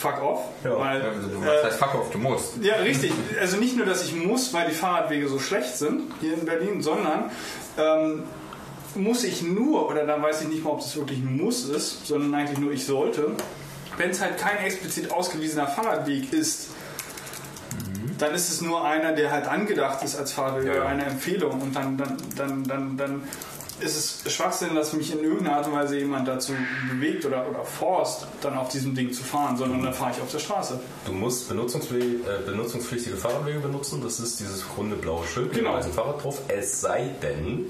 Fuck 0.06 0.22
off. 0.22 0.40
Ja. 0.64 0.80
Weil, 0.80 1.02
also, 1.02 1.28
du 1.28 1.36
äh, 1.36 1.40
machst 1.40 1.64
halt 1.64 1.74
fuck 1.74 1.96
off, 1.96 2.12
du 2.12 2.18
musst. 2.20 2.58
ja, 2.62 2.76
richtig. 2.76 3.12
Also 3.40 3.58
nicht 3.58 3.76
nur, 3.76 3.86
dass 3.86 4.06
ich 4.06 4.16
muss, 4.16 4.54
weil 4.54 4.68
die 4.68 4.76
Fahrradwege 4.76 5.28
so 5.28 5.40
schlecht 5.40 5.76
sind 5.78 6.12
hier 6.22 6.36
in 6.36 6.46
Berlin, 6.46 6.82
sondern 6.82 7.32
ähm, 7.78 8.24
muss 8.96 9.24
ich 9.24 9.42
nur, 9.42 9.90
oder 9.90 10.06
dann 10.06 10.22
weiß 10.22 10.42
ich 10.42 10.48
nicht 10.48 10.64
mal, 10.64 10.72
ob 10.72 10.80
das 10.80 10.96
wirklich 10.96 11.20
ein 11.20 11.38
Muss 11.38 11.66
ist, 11.66 12.06
sondern 12.08 12.34
eigentlich 12.34 12.60
nur 12.60 12.72
ich 12.72 12.86
sollte, 12.86 13.32
wenn 13.98 14.12
es 14.12 14.22
halt 14.22 14.38
kein 14.38 14.58
explizit 14.58 15.12
ausgewiesener 15.12 15.68
Fahrradweg 15.68 16.32
ist, 16.32 16.70
dann 18.18 18.34
ist 18.34 18.50
es 18.50 18.62
nur 18.62 18.86
einer, 18.86 19.12
der 19.12 19.32
halt 19.32 19.48
angedacht 19.48 20.04
ist 20.04 20.16
als 20.16 20.32
Fahrradweg 20.32 20.68
Ja, 20.68 20.74
oder 20.74 20.88
eine 20.88 21.06
Empfehlung 21.06 21.62
und 21.62 21.76
dann, 21.76 21.98
dann, 21.98 22.18
dann, 22.36 22.64
dann, 22.64 22.98
dann 22.98 23.24
ist 23.82 24.24
es 24.26 24.34
Schwachsinn, 24.34 24.76
dass 24.76 24.94
mich 24.94 25.12
in 25.12 25.24
irgendeiner 25.24 25.58
Art 25.58 25.68
und 25.68 25.74
Weise 25.74 25.98
jemand 25.98 26.28
dazu 26.28 26.54
bewegt 26.90 27.26
oder, 27.26 27.48
oder 27.50 27.64
forst, 27.64 28.28
dann 28.42 28.58
auf 28.58 28.70
diesem 28.70 28.96
Ding 28.96 29.12
zu 29.12 29.24
fahren, 29.24 29.58
sondern 29.58 29.84
dann 29.84 29.94
fahre 29.94 30.12
ich 30.16 30.22
auf 30.22 30.32
der 30.32 30.40
Straße. 30.40 30.80
Du 31.06 31.12
musst 31.12 31.52
äh, 31.52 31.54
benutzungspflichtige 32.46 33.18
Fahrradwege 33.18 33.60
benutzen. 33.60 34.02
Das 34.02 34.20
ist 34.20 34.40
dieses 34.40 34.66
runde 34.78 34.96
blaue 34.96 35.26
Schild 35.28 35.48
mit 35.48 35.56
Genau. 35.58 35.70
einem 35.72 35.80
weißen 35.80 35.94
Fahrrad 35.94 36.24
drauf. 36.24 36.42
Es 36.48 36.82
sei 36.82 37.10
denn, 37.22 37.66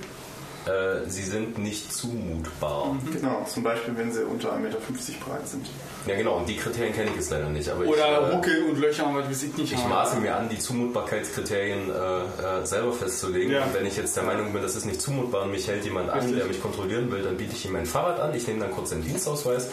äh, 0.68 1.08
sie 1.10 1.24
sind 1.24 1.58
nicht 1.58 1.94
zumutbar. 1.94 2.96
Genau, 3.12 3.46
zum 3.46 3.64
Beispiel, 3.64 3.96
wenn 3.98 4.12
sie 4.12 4.24
unter 4.24 4.54
1,50 4.54 4.60
Meter 4.60 4.78
breit 5.26 5.48
sind. 5.48 5.68
Ja 6.08 6.16
genau, 6.16 6.38
und 6.38 6.50
die 6.50 6.58
Kriterien 6.58 6.94
kenne 6.94 7.10
ich 7.12 7.16
jetzt 7.16 7.32
leider 7.32 7.50
nicht. 7.50 7.70
Aber 7.70 7.84
ich, 7.84 7.90
Oder 7.90 8.06
äh, 8.06 8.36
Ruckel 8.36 8.66
und 8.66 8.80
Löcher 8.80 9.10
was 9.14 9.30
weiß 9.30 9.44
ich 9.44 9.58
nicht. 9.58 9.74
Ich 9.74 9.80
haben. 9.80 9.90
maße 9.90 10.18
mir 10.18 10.36
an, 10.36 10.50
die 10.50 10.60
Zumutbarkeitskriterien 10.60 11.90
äh, 11.90 12.62
äh, 12.62 12.66
selber 12.66 12.94
festzulegen. 12.94 13.52
Ja. 13.52 13.64
Und 13.64 13.74
wenn 13.74 13.86
ich 13.86 13.98
jetzt 13.98 14.16
der 14.16 14.24
Meinung 14.24 14.54
bin, 14.54 14.62
das 14.62 14.76
ist 14.76 14.86
nicht 14.86 15.02
zumutbar 15.02 15.44
und 15.44 15.52
mich 15.52 15.68
hält 15.68 15.84
jemand 15.86 16.10
an, 16.10 16.36
der 16.36 16.46
mich 16.46 16.62
kontrollieren 16.62 17.12
will, 17.12 17.24
dann 17.24 17.38
biete 17.38 17.54
ich 17.56 17.66
ihm 17.66 17.74
mein 17.74 17.86
Fahrrad 17.86 18.20
an. 18.20 18.34
Ich 18.36 18.48
nehme 18.48 18.60
dann 18.60 18.72
kurz 18.72 18.90
den 18.90 19.04
Dienstausweis 19.04 19.70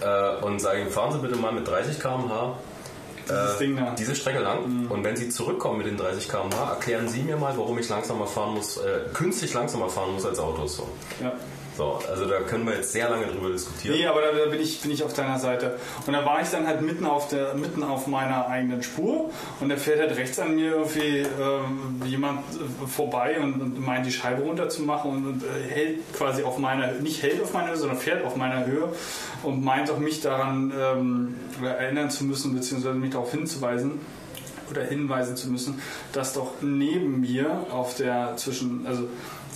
äh, 0.00 0.44
und 0.44 0.60
sage 0.60 0.80
ihm, 0.80 0.90
fahren 0.90 1.12
Sie 1.12 1.18
bitte 1.18 1.36
mal 1.36 1.52
mit 1.52 1.68
30 1.68 2.00
km/h 2.00 2.58
Dieses 3.28 3.58
Ding 3.58 3.76
da. 3.76 3.94
diese 3.98 4.14
Strecke 4.14 4.40
lang. 4.40 4.84
Mhm. 4.84 4.90
Und 4.90 5.04
wenn 5.04 5.16
Sie 5.16 5.28
zurückkommen 5.28 5.78
mit 5.78 5.86
den 5.86 5.96
30 5.96 6.28
km/h, 6.28 6.70
erklären 6.74 7.08
Sie 7.08 7.22
mir 7.22 7.36
mal, 7.36 7.56
warum 7.56 7.78
ich 7.78 7.88
langsamer 7.88 8.26
fahren 8.26 8.54
muss, 8.54 8.76
äh, 8.78 9.00
künstlich 9.12 9.54
langsamer 9.54 9.88
fahren 9.88 10.12
muss 10.12 10.24
als 10.24 10.38
Autos. 10.38 10.76
So. 10.76 10.88
Ja. 11.22 11.32
So, 11.80 11.98
also 12.10 12.26
da 12.26 12.40
können 12.40 12.66
wir 12.66 12.74
jetzt 12.74 12.92
sehr 12.92 13.08
lange 13.08 13.24
drüber 13.24 13.48
diskutieren. 13.48 13.96
Nee, 13.96 14.06
aber 14.06 14.20
da, 14.20 14.32
da 14.32 14.50
bin, 14.50 14.60
ich, 14.60 14.82
bin 14.82 14.90
ich 14.90 15.02
auf 15.02 15.14
deiner 15.14 15.38
Seite. 15.38 15.78
Und 16.06 16.12
da 16.12 16.26
war 16.26 16.42
ich 16.42 16.50
dann 16.50 16.66
halt 16.66 16.82
mitten 16.82 17.06
auf, 17.06 17.28
der, 17.28 17.54
mitten 17.54 17.82
auf 17.82 18.06
meiner 18.06 18.48
eigenen 18.48 18.82
Spur 18.82 19.30
und 19.60 19.70
da 19.70 19.76
fährt 19.76 19.98
halt 19.98 20.14
rechts 20.14 20.38
an 20.38 20.56
mir 20.56 20.72
irgendwie 20.72 21.20
ähm, 21.20 22.02
jemand 22.04 22.40
äh, 22.40 22.86
vorbei 22.86 23.40
und, 23.40 23.62
und 23.62 23.80
meint, 23.80 24.04
die 24.04 24.12
Scheibe 24.12 24.42
runterzumachen 24.42 25.10
und, 25.10 25.26
und 25.26 25.42
äh, 25.42 25.70
hält 25.70 26.12
quasi 26.12 26.42
auf 26.42 26.58
meiner, 26.58 26.92
nicht 26.92 27.22
hält 27.22 27.42
auf 27.42 27.54
meiner 27.54 27.70
Höhe, 27.70 27.78
sondern 27.78 27.96
fährt 27.96 28.26
auf 28.26 28.36
meiner 28.36 28.66
Höhe 28.66 28.90
und 29.42 29.64
meint 29.64 29.90
auch 29.90 29.98
mich 29.98 30.20
daran 30.20 30.74
ähm, 30.78 31.34
erinnern 31.64 32.10
zu 32.10 32.24
müssen, 32.24 32.54
beziehungsweise 32.54 32.94
mich 32.96 33.12
darauf 33.12 33.30
hinzuweisen 33.30 33.92
oder 34.70 34.84
hinweisen 34.84 35.34
zu 35.34 35.48
müssen, 35.50 35.80
dass 36.12 36.34
doch 36.34 36.60
neben 36.60 37.22
mir 37.22 37.66
auf 37.70 37.94
der 37.94 38.36
zwischen 38.36 38.86
also 38.86 39.08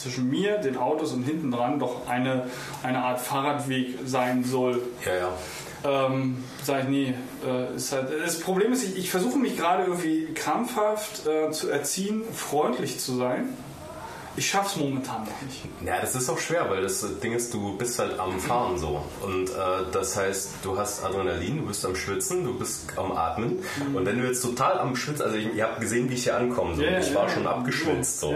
zwischen 0.04 0.30
mir, 0.30 0.58
den 0.58 0.76
Autos 0.76 1.12
und 1.12 1.24
hinten 1.24 1.50
dran 1.50 1.78
doch 1.78 2.06
eine, 2.08 2.44
eine 2.82 3.02
Art 3.02 3.20
Fahrradweg 3.20 3.98
sein 4.04 4.44
soll. 4.44 4.82
Ja, 5.04 5.14
ja. 5.14 5.32
Ähm, 5.84 6.42
sag 6.62 6.84
ich, 6.84 6.88
nee, 6.88 7.14
äh, 7.46 7.76
ist 7.76 7.92
halt, 7.92 8.08
das 8.24 8.40
Problem 8.40 8.72
ist, 8.72 8.84
ich, 8.84 8.96
ich 8.96 9.10
versuche 9.10 9.38
mich 9.38 9.56
gerade 9.56 9.84
irgendwie 9.84 10.32
krampfhaft 10.34 11.26
äh, 11.26 11.50
zu 11.50 11.68
erziehen, 11.68 12.22
freundlich 12.32 13.00
zu 13.00 13.16
sein. 13.16 13.48
Ich 14.36 14.48
schaff's 14.50 14.76
momentan 14.76 15.20
noch 15.22 15.42
nicht. 15.42 15.60
Ja, 15.84 16.00
das 16.00 16.14
ist 16.16 16.28
auch 16.28 16.38
schwer, 16.38 16.68
weil 16.68 16.82
das 16.82 17.06
Ding 17.22 17.32
ist, 17.34 17.54
du 17.54 17.76
bist 17.76 17.98
halt 17.98 18.18
am 18.18 18.40
Fahren 18.40 18.76
so. 18.78 19.00
Und 19.22 19.48
äh, 19.50 19.52
das 19.92 20.16
heißt, 20.16 20.50
du 20.62 20.76
hast 20.76 21.04
Adrenalin, 21.04 21.58
du 21.58 21.66
bist 21.66 21.84
am 21.86 21.94
Schwitzen, 21.94 22.42
du 22.44 22.58
bist 22.58 22.86
am 22.96 23.12
Atmen. 23.12 23.60
Mhm. 23.88 23.94
Und 23.96 24.06
wenn 24.06 24.20
du 24.20 24.26
jetzt 24.26 24.42
total 24.42 24.78
am 24.78 24.96
Schwitzen, 24.96 25.22
also 25.24 25.36
ich, 25.36 25.54
ihr 25.54 25.62
habt 25.64 25.80
gesehen, 25.80 26.10
wie 26.10 26.14
ich 26.14 26.24
hier 26.24 26.36
ankomme, 26.36 26.74
so. 26.74 26.82
Ja, 26.82 26.98
ich 26.98 27.08
ja, 27.10 27.14
war 27.14 27.28
ja. 27.28 27.34
schon 27.34 27.46
abgeschwitzt. 27.46 28.20
So. 28.20 28.32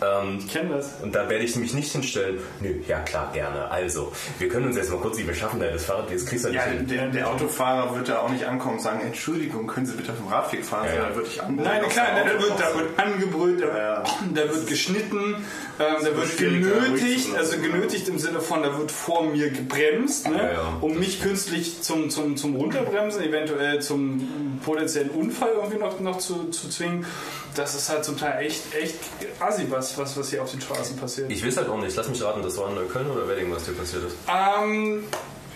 Ja, 0.00 0.20
Ähm, 0.20 0.38
Ich 0.38 0.48
kenne 0.52 0.74
das. 0.76 0.90
und 1.02 1.14
da 1.14 1.28
werde 1.30 1.44
ich 1.44 1.56
mich 1.56 1.72
nicht 1.72 1.90
hinstellen. 1.92 2.38
Nö, 2.60 2.74
ja 2.86 2.98
klar, 3.00 3.30
gerne. 3.32 3.70
Also, 3.70 4.12
wir 4.38 4.48
können 4.50 4.66
uns 4.66 4.76
jetzt 4.76 4.90
mal 4.90 4.98
kurz, 5.00 5.16
wir 5.18 5.34
schaffen 5.34 5.60
da 5.60 5.66
das 5.70 5.84
Fahrrad, 5.86 6.10
jetzt 6.10 6.26
kriegst 6.28 6.44
du 6.44 6.50
Ja, 6.50 6.66
nicht 6.66 6.78
hin. 6.78 6.86
der, 6.88 7.08
der 7.08 7.30
Autofahrer 7.30 7.94
wird 7.96 8.08
ja 8.08 8.20
auch 8.20 8.28
nicht 8.28 8.44
ankommen 8.44 8.74
und 8.76 8.82
sagen, 8.82 9.00
Entschuldigung, 9.00 9.66
können 9.66 9.86
Sie 9.86 9.94
bitte 9.94 10.12
auf 10.12 10.18
dem 10.18 10.28
Radweg 10.28 10.64
fahren, 10.64 10.84
Ja, 10.86 10.90
ja. 10.90 10.96
sondern 10.98 11.16
würde 11.16 11.28
ich 11.28 11.42
anbrüllen. 11.42 11.64
Nein, 11.80 11.88
klar, 11.88 12.06
der 12.14 12.24
da 12.34 12.42
wird, 12.42 12.52
da 12.60 12.74
wird 12.78 12.98
angebrüllt, 12.98 13.62
da, 13.62 13.66
Ja, 13.66 13.78
ja. 13.94 14.02
da 14.34 14.40
wird 14.42 14.66
geschnitten, 14.66 15.36
ähm, 15.78 15.96
da 16.00 16.04
wird 16.04 16.16
ruhig 16.16 16.36
genötigt, 16.36 17.36
also 17.36 17.56
genötigt 17.58 18.08
im 18.08 18.18
Sinne 18.18 18.40
von, 18.40 18.62
da 18.62 18.78
wird 18.78 18.90
vor 18.90 19.24
mir 19.26 19.50
gebremst, 19.50 20.28
ne, 20.28 20.36
Ja, 20.36 20.52
ja. 20.52 20.76
um 20.80 20.98
mich 20.98 21.22
künstlich 21.22 21.82
zum, 21.82 22.10
zum, 22.10 22.36
zum 22.36 22.56
Runterbremsen, 22.56 23.22
eventuell 23.22 23.80
zum 23.80 24.60
potenziellen 24.64 25.10
Unfall 25.10 25.50
irgendwie 25.56 25.78
noch, 25.78 26.00
noch 26.00 26.18
zu, 26.18 26.44
zu 26.50 26.68
zwingen. 26.68 27.06
Das 27.54 27.74
ist 27.74 27.88
halt 27.88 28.04
zum 28.04 28.16
Teil 28.18 28.44
echt, 28.44 28.74
echt 28.74 28.94
assi, 29.40 29.66
was, 29.70 29.96
was, 29.98 30.16
was 30.16 30.30
hier 30.30 30.42
auf 30.42 30.50
den 30.50 30.60
Straßen 30.60 30.96
passiert. 30.96 31.30
Ich 31.30 31.44
weiß 31.46 31.56
halt 31.56 31.68
auch 31.68 31.80
nicht, 31.80 31.96
lass 31.96 32.08
mich 32.08 32.22
raten, 32.22 32.42
das 32.42 32.56
war 32.58 32.68
in 32.68 32.74
Neukölln 32.74 33.10
oder 33.10 33.28
Wedding, 33.28 33.52
was 33.52 33.64
dir 33.64 33.72
passiert 33.72 34.04
ist. 34.04 34.16
Ähm, 34.28 35.04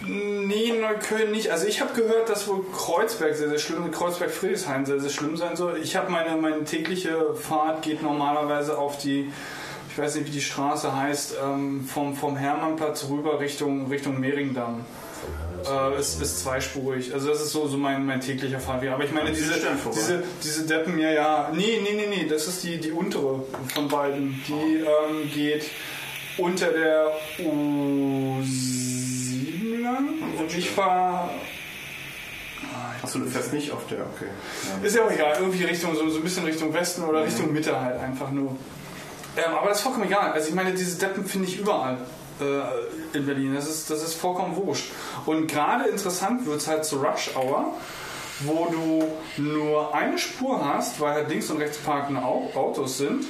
nee, 0.04 0.72
Neukölln 0.80 1.30
nicht. 1.32 1.50
Also 1.50 1.66
ich 1.66 1.80
habe 1.80 1.92
gehört, 1.94 2.28
dass 2.28 2.48
wohl 2.48 2.64
Kreuzberg 2.76 3.34
sehr, 3.36 3.48
sehr 3.48 3.58
schlimm, 3.58 3.90
Kreuzberg-Friedrichshain 3.90 4.84
sehr, 4.86 5.00
sehr 5.00 5.10
schlimm 5.10 5.36
sein 5.36 5.54
soll. 5.56 5.78
Ich 5.82 5.94
habe 5.96 6.10
meine, 6.10 6.36
meine 6.40 6.64
tägliche 6.64 7.34
Fahrt 7.34 7.82
geht 7.82 8.02
normalerweise 8.02 8.78
auf 8.78 8.98
die, 8.98 9.32
ich 9.92 9.98
weiß 9.98 10.14
nicht, 10.14 10.28
wie 10.28 10.30
die 10.30 10.40
Straße 10.40 10.96
heißt, 10.96 11.34
ähm, 11.44 11.84
vom, 11.84 12.16
vom 12.16 12.34
Hermannplatz 12.34 13.08
rüber 13.10 13.40
Richtung, 13.40 13.88
Richtung 13.88 14.18
Mehringdamm. 14.18 14.86
Äh, 15.66 15.92
es 15.98 16.18
ist 16.18 16.40
zweispurig. 16.40 17.12
Also 17.12 17.28
das 17.28 17.42
ist 17.42 17.52
so, 17.52 17.68
so 17.68 17.76
mein, 17.76 18.06
mein 18.06 18.22
täglicher 18.22 18.58
Fahrweg. 18.58 18.90
Aber 18.90 19.04
ich 19.04 19.12
meine, 19.12 19.32
diese, 19.32 19.52
diese, 19.52 20.24
diese 20.42 20.66
Deppen, 20.66 20.98
ja, 20.98 21.10
ja. 21.10 21.50
Nee, 21.52 21.78
nee, 21.82 21.92
nee, 21.94 22.06
nee. 22.08 22.26
Das 22.26 22.48
ist 22.48 22.64
die, 22.64 22.78
die 22.78 22.90
untere 22.90 23.44
von 23.74 23.88
beiden. 23.88 24.42
Die 24.48 24.78
ähm, 24.78 25.30
geht 25.32 25.66
unter 26.38 26.68
der 26.68 27.08
U7 27.38 29.82
lang. 29.82 30.08
Und 30.38 30.56
ich 30.56 30.70
fahre. 30.70 31.28
Achso, 33.02 33.18
du 33.18 33.26
fährst 33.26 33.52
nicht 33.52 33.70
auf 33.72 33.86
der, 33.88 34.06
okay. 34.06 34.30
Ja. 34.80 34.86
Ist 34.86 34.96
ja 34.96 35.04
auch 35.04 35.10
egal. 35.10 35.36
Irgendwie 35.38 35.64
Richtung, 35.64 35.94
so, 35.94 36.08
so 36.08 36.16
ein 36.16 36.22
bisschen 36.22 36.44
Richtung 36.44 36.72
Westen 36.72 37.02
oder 37.02 37.26
Richtung 37.26 37.52
Mitte 37.52 37.78
halt 37.78 38.00
einfach 38.00 38.30
nur. 38.30 38.56
Ähm, 39.36 39.54
aber 39.58 39.68
das 39.68 39.78
ist 39.78 39.82
vollkommen 39.84 40.06
egal. 40.06 40.32
Also 40.32 40.48
ich 40.48 40.54
meine, 40.54 40.72
diese 40.72 40.98
Deppen 40.98 41.24
finde 41.24 41.48
ich 41.48 41.58
überall 41.58 41.96
äh, 42.40 43.16
in 43.16 43.24
Berlin. 43.26 43.54
Das 43.54 43.68
ist, 43.68 43.88
das 43.90 44.02
ist 44.02 44.14
vollkommen 44.14 44.56
wurscht. 44.56 44.90
Und 45.26 45.46
gerade 45.46 45.88
interessant 45.88 46.44
wird 46.46 46.58
es 46.58 46.66
halt 46.68 46.84
zur 46.84 47.04
Rush 47.04 47.30
Hour, 47.36 47.74
wo 48.40 48.66
du 48.70 49.42
nur 49.42 49.94
eine 49.94 50.18
Spur 50.18 50.62
hast, 50.64 51.00
weil 51.00 51.14
halt 51.14 51.28
links 51.28 51.50
und 51.50 51.58
rechts 51.58 51.78
parkende 51.78 52.22
Au- 52.22 52.50
Autos 52.54 52.98
sind. 52.98 53.24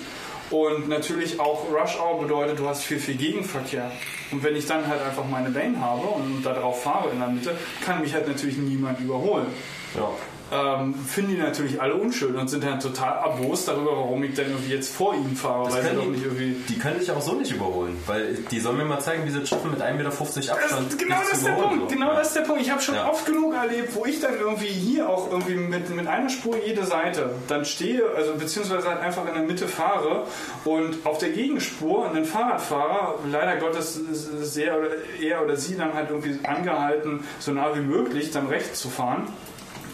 Und 0.50 0.88
natürlich 0.88 1.38
auch 1.40 1.66
Rush 1.72 1.98
Hour 2.00 2.20
bedeutet, 2.20 2.58
du 2.58 2.68
hast 2.68 2.82
viel, 2.82 2.98
viel 2.98 3.14
Gegenverkehr. 3.16 3.90
Und 4.32 4.42
wenn 4.42 4.56
ich 4.56 4.66
dann 4.66 4.86
halt 4.86 5.00
einfach 5.02 5.24
meine 5.24 5.48
Lane 5.50 5.80
habe 5.80 6.06
und 6.08 6.42
da 6.42 6.52
drauf 6.52 6.82
fahre 6.82 7.10
in 7.10 7.18
der 7.20 7.28
Mitte, 7.28 7.56
kann 7.84 8.00
mich 8.00 8.12
halt 8.12 8.26
natürlich 8.28 8.56
niemand 8.56 8.98
überholen 9.00 9.46
Ja. 9.94 10.08
Ähm, 10.52 10.94
finden 10.94 11.30
die 11.32 11.36
natürlich 11.38 11.80
alle 11.80 11.94
unschön 11.94 12.36
und 12.36 12.48
sind 12.48 12.62
dann 12.64 12.78
total 12.78 13.16
erbost 13.24 13.68
darüber, 13.68 13.92
warum 13.96 14.22
ich 14.24 14.34
dann 14.34 14.46
irgendwie 14.50 14.72
jetzt 14.74 14.94
vor 14.94 15.14
ihnen 15.14 15.34
fahre, 15.34 15.64
Das 15.64 15.74
weil 15.74 15.82
sie 15.82 15.88
doch 15.96 16.02
die- 16.02 16.08
nicht 16.10 16.24
irgendwie. 16.24 16.56
Die 16.68 16.78
können 16.78 16.98
dich 16.98 17.10
auch 17.10 17.20
so 17.22 17.32
nicht 17.34 17.50
überholen, 17.52 17.96
weil 18.06 18.34
die 18.50 18.60
sollen 18.60 18.76
mir 18.76 18.84
mal 18.84 19.00
zeigen, 19.00 19.24
wie 19.24 19.30
sie 19.30 19.46
schaffen, 19.46 19.70
mit 19.70 19.80
1,50 19.80 20.40
Meter 20.40 20.52
Abstand. 20.54 20.92
Das, 20.92 20.98
genau 20.98 21.16
das 21.20 21.32
ist 21.38 21.46
der 21.46 21.52
Punkt. 21.52 21.80
so. 21.90 21.94
Genau 21.96 22.08
Ja. 22.08 22.18
das 22.18 22.26
ist 22.28 22.36
der 22.36 22.40
Punkt. 22.42 22.62
Ich 22.62 22.70
habe 22.70 22.82
schon 22.82 22.94
Ja. 22.96 23.08
oft 23.08 23.24
genug 23.26 23.54
erlebt, 23.54 23.94
wo 23.94 24.04
ich 24.04 24.20
dann 24.20 24.34
irgendwie 24.38 24.66
hier 24.66 25.08
auch 25.08 25.30
irgendwie 25.30 25.54
mit, 25.56 25.88
mit 25.94 26.06
einer 26.06 26.28
Spur 26.28 26.56
jede 26.64 26.84
Seite 26.84 27.30
dann 27.48 27.64
stehe, 27.64 28.02
also 28.16 28.34
beziehungsweise 28.34 28.88
halt 28.88 29.00
einfach 29.00 29.26
in 29.26 29.34
der 29.34 29.42
Mitte 29.44 29.66
fahre 29.68 30.26
und 30.64 30.96
auf 31.04 31.18
der 31.18 31.30
Gegenspur 31.30 32.08
einen 32.10 32.24
Fahrradfahrer, 32.24 33.18
leider 33.30 33.56
Gottes 33.56 34.00
er 34.56 34.78
oder 34.78 34.88
er 35.20 35.42
oder 35.44 35.56
sie 35.56 35.76
dann 35.76 35.94
halt 35.94 36.10
irgendwie 36.10 36.38
angehalten, 36.46 37.24
so 37.38 37.52
nah 37.52 37.74
wie 37.74 37.80
möglich 37.80 38.30
dann 38.30 38.48
rechts 38.48 38.80
zu 38.80 38.88
fahren. 38.90 39.26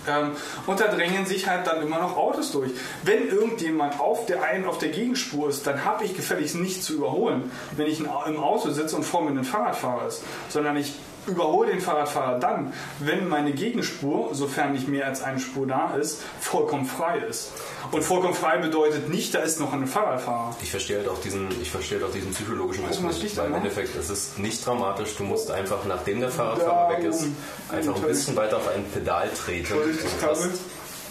Ähm, 0.08 0.32
und 0.66 0.80
da 0.80 0.88
drängen 0.88 1.26
sich 1.26 1.46
halt 1.48 1.66
dann 1.66 1.82
immer 1.82 1.98
noch 1.98 2.16
Autos 2.16 2.52
durch. 2.52 2.70
Wenn 3.02 3.28
irgendjemand 3.28 4.00
auf 4.00 4.26
der 4.26 4.42
einen 4.42 4.64
auf 4.64 4.78
der 4.78 4.88
Gegenspur 4.90 5.48
ist, 5.48 5.66
dann 5.66 5.84
habe 5.84 6.04
ich 6.04 6.14
gefälligst 6.14 6.56
nicht 6.56 6.82
zu 6.82 6.94
überholen, 6.94 7.50
wenn 7.76 7.86
ich 7.86 8.00
im 8.00 8.38
Auto 8.38 8.70
sitze 8.70 8.96
und 8.96 9.04
vor 9.04 9.22
mir 9.22 9.30
ein 9.30 9.44
Fahrradfahrer 9.44 10.06
ist, 10.08 10.22
sondern 10.48 10.76
ich 10.76 10.94
überhole 11.28 11.70
den 11.70 11.80
Fahrradfahrer 11.80 12.38
dann, 12.38 12.72
wenn 12.98 13.28
meine 13.28 13.52
Gegenspur, 13.52 14.34
sofern 14.34 14.72
nicht 14.72 14.88
mehr 14.88 15.06
als 15.06 15.22
eine 15.22 15.38
Spur 15.38 15.66
da 15.66 15.94
ist, 15.94 16.20
vollkommen 16.40 16.86
frei 16.86 17.18
ist. 17.18 17.52
Und 17.90 18.02
vollkommen 18.02 18.34
frei 18.34 18.58
bedeutet 18.58 19.08
nicht, 19.08 19.34
da 19.34 19.40
ist 19.40 19.60
noch 19.60 19.72
ein 19.72 19.86
Fahrradfahrer. 19.86 20.56
Ich 20.62 20.70
verstehe 20.70 20.98
halt 20.98 21.08
auch 21.08 21.20
diesen, 21.20 21.48
ich 21.62 21.70
verstehe 21.70 21.98
halt 21.98 22.08
auch 22.10 22.12
diesen 22.12 22.32
psychologischen 22.32 22.84
Licht 23.20 23.36
weil 23.36 23.46
im? 23.46 23.54
Endeffekt 23.54 23.94
es 23.96 24.10
ist 24.10 24.38
nicht 24.38 24.64
dramatisch. 24.66 25.16
Du 25.16 25.24
musst 25.24 25.50
einfach, 25.50 25.84
nachdem 25.86 26.20
der 26.20 26.30
Fahrradfahrer 26.30 26.98
weg 26.98 27.04
ist, 27.04 27.26
einfach 27.70 27.96
ein 27.96 28.02
bisschen 28.02 28.36
weiter 28.36 28.56
auf 28.56 28.68
ein 28.68 28.84
Pedal 28.92 29.28
treten. 29.30 29.74
Ich 29.90 30.20
Du 30.20 30.26
hast, 30.26 30.48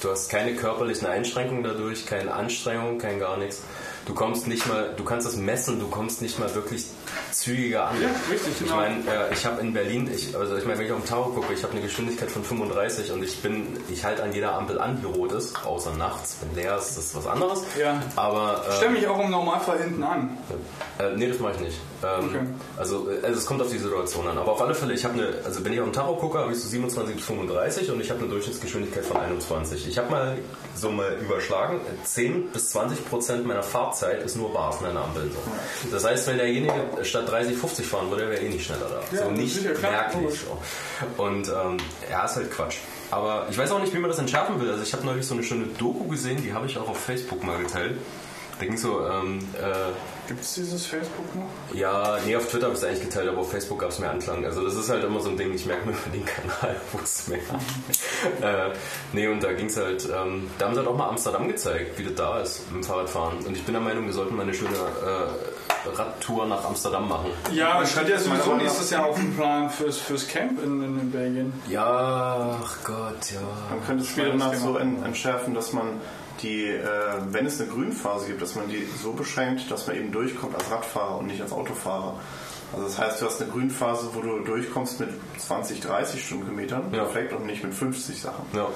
du 0.01 0.11
hast 0.11 0.29
keine 0.29 0.55
körperlichen 0.55 1.07
Einschränkungen 1.07 1.63
dadurch, 1.63 2.05
keine 2.05 2.33
Anstrengung, 2.33 2.97
kein 2.97 3.19
gar 3.19 3.37
nichts. 3.37 3.61
Du 4.07 4.13
kommst 4.13 4.47
nicht 4.47 4.65
mal, 4.67 4.93
du 4.95 5.03
kannst 5.03 5.27
das 5.27 5.35
messen, 5.35 5.79
du 5.81 5.87
kommst 5.89 6.21
nicht 6.21 6.39
mal 6.39 6.53
wirklich 6.55 6.85
zügiger 7.33 7.89
an. 7.89 8.01
Ja, 8.01 8.07
richtig, 8.31 8.53
Ich 8.53 8.59
genau. 8.59 8.77
meine, 8.77 8.95
äh, 9.01 9.33
ich 9.33 9.45
habe 9.45 9.59
in 9.59 9.73
Berlin, 9.73 10.09
ich, 10.13 10.33
also 10.35 10.55
ich 10.55 10.65
meine, 10.65 10.79
wenn 10.79 10.85
ich 10.85 10.91
auf 10.93 10.99
den 11.01 11.09
Tower 11.09 11.33
gucke, 11.35 11.53
ich 11.53 11.61
habe 11.61 11.73
eine 11.73 11.81
Geschwindigkeit 11.81 12.31
von 12.31 12.41
35 12.43 13.11
und 13.11 13.21
ich 13.21 13.41
bin, 13.41 13.77
ich 13.89 14.05
halte 14.05 14.23
an 14.23 14.31
jeder 14.31 14.53
Ampel 14.53 14.79
an, 14.79 14.99
die 15.01 15.05
rot 15.05 15.33
ist, 15.33 15.63
außer 15.65 15.93
nachts, 15.95 16.37
wenn 16.41 16.55
leer 16.55 16.77
ist, 16.77 16.95
das 16.97 17.05
ist 17.07 17.15
was 17.15 17.27
anderes. 17.27 17.63
Ja. 17.77 18.01
Aber 18.15 18.63
äh, 18.69 18.71
Stell 18.77 18.91
mich 18.91 19.05
auch 19.07 19.19
im 19.19 19.29
Normalfall 19.29 19.77
hinten 19.79 20.01
an. 20.03 20.37
äh, 20.99 21.13
nee, 21.17 21.27
das 21.27 21.39
mache 21.39 21.53
ich 21.55 21.59
nicht. 21.59 21.77
Ähm, 22.03 22.27
Okay. 22.29 22.39
also, 22.77 23.09
äh, 23.09 23.25
also 23.25 23.39
es 23.39 23.45
kommt 23.45 23.61
auf 23.61 23.69
die 23.69 23.77
Situation 23.77 24.25
an. 24.27 24.37
Aber 24.37 24.53
auf 24.53 24.61
alle 24.61 24.73
Fälle, 24.73 24.93
ich 24.93 25.03
habe 25.03 25.15
eine, 25.15 25.33
also 25.43 25.65
wenn 25.65 25.73
ich 25.73 25.79
auf 25.81 25.87
den 25.87 25.93
Tacho 25.93 26.15
gucke, 26.15 26.39
habe 26.39 26.51
ich 26.53 26.59
so 26.61 26.67
27 26.69 27.15
bis 27.17 27.25
35 27.25 27.91
und 27.91 27.99
ich 27.99 28.09
habe 28.09 28.21
eine 28.21 28.29
Durchschnittsgeschwindigkeit 28.29 29.03
von 29.03 29.17
21. 29.17 29.85
Ich 29.87 29.97
habe 29.97 30.09
mal 30.11 30.37
so 30.75 30.91
mal 30.91 31.17
überschlagen, 31.19 31.81
10 32.05 32.51
bis 32.51 32.69
20 32.69 33.09
Prozent 33.09 33.45
meiner 33.47 33.63
Fahrzeit 33.97 34.23
ist 34.23 34.35
nur 34.35 34.53
Bars 34.53 34.77
an 34.83 34.93
der 34.93 35.03
Ampel. 35.03 35.31
So. 35.31 35.91
Das 35.91 36.03
heißt, 36.03 36.27
wenn 36.27 36.37
derjenige 36.37 36.73
statt 37.03 37.29
30, 37.29 37.57
50 37.57 37.85
fahren 37.85 38.09
würde, 38.09 38.29
wäre 38.29 38.39
er 38.39 38.43
eh 38.43 38.49
nicht 38.49 38.65
schneller 38.65 38.89
da. 38.89 39.17
Ja, 39.17 39.23
so 39.25 39.31
nicht 39.31 39.81
merklich. 39.81 40.39
So. 40.39 41.23
Und 41.23 41.47
ähm, 41.47 41.77
ja, 42.09 42.25
ist 42.25 42.35
halt 42.35 42.51
Quatsch. 42.51 42.77
Aber 43.09 43.47
ich 43.49 43.57
weiß 43.57 43.71
auch 43.71 43.79
nicht, 43.79 43.93
wie 43.93 43.99
man 43.99 44.09
das 44.09 44.19
entschärfen 44.19 44.59
will. 44.59 44.69
Also 44.69 44.83
ich 44.83 44.93
habe 44.93 45.05
neulich 45.05 45.25
so 45.25 45.33
eine 45.33 45.43
schöne 45.43 45.65
Doku 45.77 46.07
gesehen, 46.07 46.41
die 46.43 46.53
habe 46.53 46.67
ich 46.67 46.77
auch 46.77 46.89
auf 46.89 46.99
Facebook 46.99 47.43
mal 47.43 47.57
geteilt. 47.57 47.97
Da 48.59 48.65
ging 48.65 48.77
so, 48.77 49.07
ähm, 49.07 49.39
äh, 49.59 49.91
Gibt 50.27 50.41
es 50.41 50.53
dieses 50.55 50.85
Facebook 50.85 51.35
noch? 51.35 51.75
ja, 51.75 52.17
nee, 52.25 52.35
auf 52.35 52.47
Twitter 52.47 52.65
habe 52.65 52.75
ich 52.75 52.81
es 52.81 52.85
eigentlich 52.87 53.03
geteilt, 53.03 53.29
aber 53.29 53.39
auf 53.39 53.49
Facebook 53.51 53.79
gab 53.79 53.89
es 53.91 53.99
mehr 53.99 54.11
Anklang. 54.11 54.43
Also 54.45 54.63
das 54.63 54.75
ist 54.75 54.89
halt 54.89 55.03
immer 55.03 55.19
so 55.21 55.29
ein 55.29 55.37
Ding, 55.37 55.53
ich 55.53 55.65
merke 55.65 55.87
mir 55.87 55.93
für 55.93 56.09
den 56.09 56.25
Kanal, 56.25 56.75
wo 56.91 56.99
es 57.01 57.27
mehr. 57.27 57.39
äh, 58.41 58.73
nee, 59.13 59.27
und 59.27 59.41
da 59.43 59.53
ging 59.53 59.67
es 59.67 59.77
halt, 59.77 60.05
ähm, 60.05 60.49
da 60.57 60.65
haben 60.65 60.73
sie 60.73 60.79
halt 60.79 60.87
auch 60.89 60.97
mal 60.97 61.09
Amsterdam 61.09 61.47
gezeigt, 61.47 61.97
wie 61.97 62.03
das 62.03 62.15
da 62.15 62.39
ist 62.41 62.61
im 62.73 62.83
Fahrradfahren. 62.83 63.37
Und 63.45 63.55
ich 63.55 63.63
bin 63.63 63.73
der 63.73 63.81
Meinung, 63.81 64.05
wir 64.05 64.13
sollten 64.13 64.35
mal 64.35 64.43
eine 64.43 64.53
schöne 64.53 64.75
äh, 64.75 65.89
Radtour 65.95 66.45
nach 66.47 66.65
Amsterdam 66.65 67.07
machen. 67.07 67.31
Ja, 67.53 67.81
es 67.81 67.91
steht 67.91 68.09
ja 68.09 68.17
sowieso 68.19 68.55
nächstes 68.55 68.89
Jahr 68.89 69.05
auf 69.05 69.15
dem 69.15 69.33
Plan 69.35 69.69
fürs, 69.69 69.97
fürs 69.97 70.27
Camp 70.27 70.61
in, 70.63 70.83
in, 70.83 71.11
Belgien. 71.11 71.53
Ja, 71.69 72.57
ach 72.61 72.77
Gott, 72.83 73.31
ja. 73.33 73.39
Man 73.69 73.85
könnte 73.85 74.03
es 74.03 74.09
später 74.09 74.33
noch 74.33 74.53
so 74.53 74.77
en- 74.77 75.03
entschärfen, 75.03 75.53
dass 75.53 75.71
man 75.73 76.01
die, 76.41 76.65
äh, 76.67 76.81
wenn 77.31 77.45
es 77.45 77.59
eine 77.59 77.69
Grünphase 77.69 78.27
gibt, 78.27 78.41
dass 78.41 78.55
man 78.55 78.67
die 78.69 78.87
so 79.01 79.13
beschränkt, 79.13 79.69
dass 79.71 79.87
man 79.87 79.95
eben 79.97 80.11
durchkommt 80.11 80.55
als 80.55 80.69
Radfahrer 80.71 81.17
und 81.19 81.27
nicht 81.27 81.41
als 81.41 81.51
Autofahrer. 81.51 82.15
Also 82.73 82.85
das 82.85 82.99
heißt, 82.99 83.21
du 83.21 83.25
hast 83.25 83.41
eine 83.41 83.49
Grünphase, 83.51 84.09
wo 84.13 84.19
du 84.21 84.39
durchkommst 84.39 84.99
mit 84.99 85.09
20, 85.37 85.79
30 85.81 86.23
Stundenkilometern, 86.25 86.93
Ja. 86.93 87.03
perfekt, 87.03 87.33
und 87.33 87.45
nicht 87.45 87.63
mit 87.63 87.73
50 87.73 88.21
Sachen. 88.21 88.45
Ja. 88.53 88.67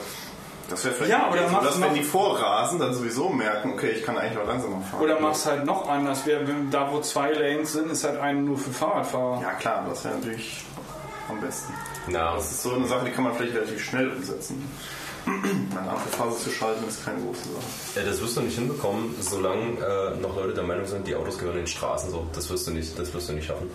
Das 0.70 0.86
wäre 0.86 0.93
vielleicht 0.95 1.12
Ja, 1.12 1.30
oder 1.30 1.47
so, 1.49 1.53
mach- 1.55 1.64
dass 1.66 1.82
wenn 1.82 1.93
die 1.95 2.03
vorrasen, 2.03 2.80
dann 2.80 2.93
sowieso 2.93 3.28
merken, 3.30 3.74
okay, 3.74 3.89
ich 3.89 4.05
kann 4.05 4.18
eigentlich 4.18 4.38
auch 4.41 4.47
langsamer 4.47 4.80
fahren. 4.82 5.01
Oder 5.03 5.20
mach's 5.20 5.45
halt 5.45 5.66
noch 5.66 5.89
anders. 5.89 6.26
Wenn- 6.26 6.72
Da, 6.72 6.89
wo 6.89 7.01
zwei 7.01 7.32
Lanes 7.34 7.74
sind, 7.74 7.91
ist 7.91 8.05
halt 8.05 8.18
eine 8.22 8.41
nur 8.41 8.57
für 8.57 8.72
Fahrradfahrer. 8.72 9.41
Ja 9.41 9.51
klar, 9.55 9.86
das 9.89 10.05
wäre 10.05 10.16
natürlich 10.16 10.64
am 11.28 11.41
besten. 11.41 11.74
Na, 12.07 12.36
Das 12.36 12.49
ist 12.51 12.64
so 12.64 12.74
eine 12.74 12.88
Sache, 12.88 13.03
die 13.05 13.12
kann 13.12 13.26
man 13.26 13.34
vielleicht 13.36 13.55
relativ 13.55 13.84
schnell 13.84 14.09
umsetzen. 14.12 14.64
Eine 15.26 15.89
Ampelphase 15.89 16.43
zu 16.43 16.49
schalten 16.51 16.88
ist 16.88 17.05
keine 17.05 17.22
große 17.22 17.41
Sache. 17.43 17.99
äh, 17.99 18.05
das 18.05 18.22
wirst 18.22 18.38
du 18.38 18.41
nicht 18.41 18.57
hinbekommen, 18.57 19.15
solange 19.19 19.78
äh, 19.80 20.19
noch 20.19 20.36
Leute 20.36 20.53
der 20.53 20.63
Meinung 20.63 20.86
sind, 20.86 21.07
die 21.07 21.15
Autos 21.15 21.38
gehören 21.38 21.57
in 21.57 21.63
den 21.63 21.67
Straßen. 21.67 22.09
So, 22.11 22.28
das 22.34 22.49
wirst 22.49 22.67
du 22.67 22.72
nicht, 22.72 22.97
das 22.97 23.13
wirst 23.13 23.30
du 23.30 23.34
nicht 23.34 23.45
schaffen. 23.45 23.69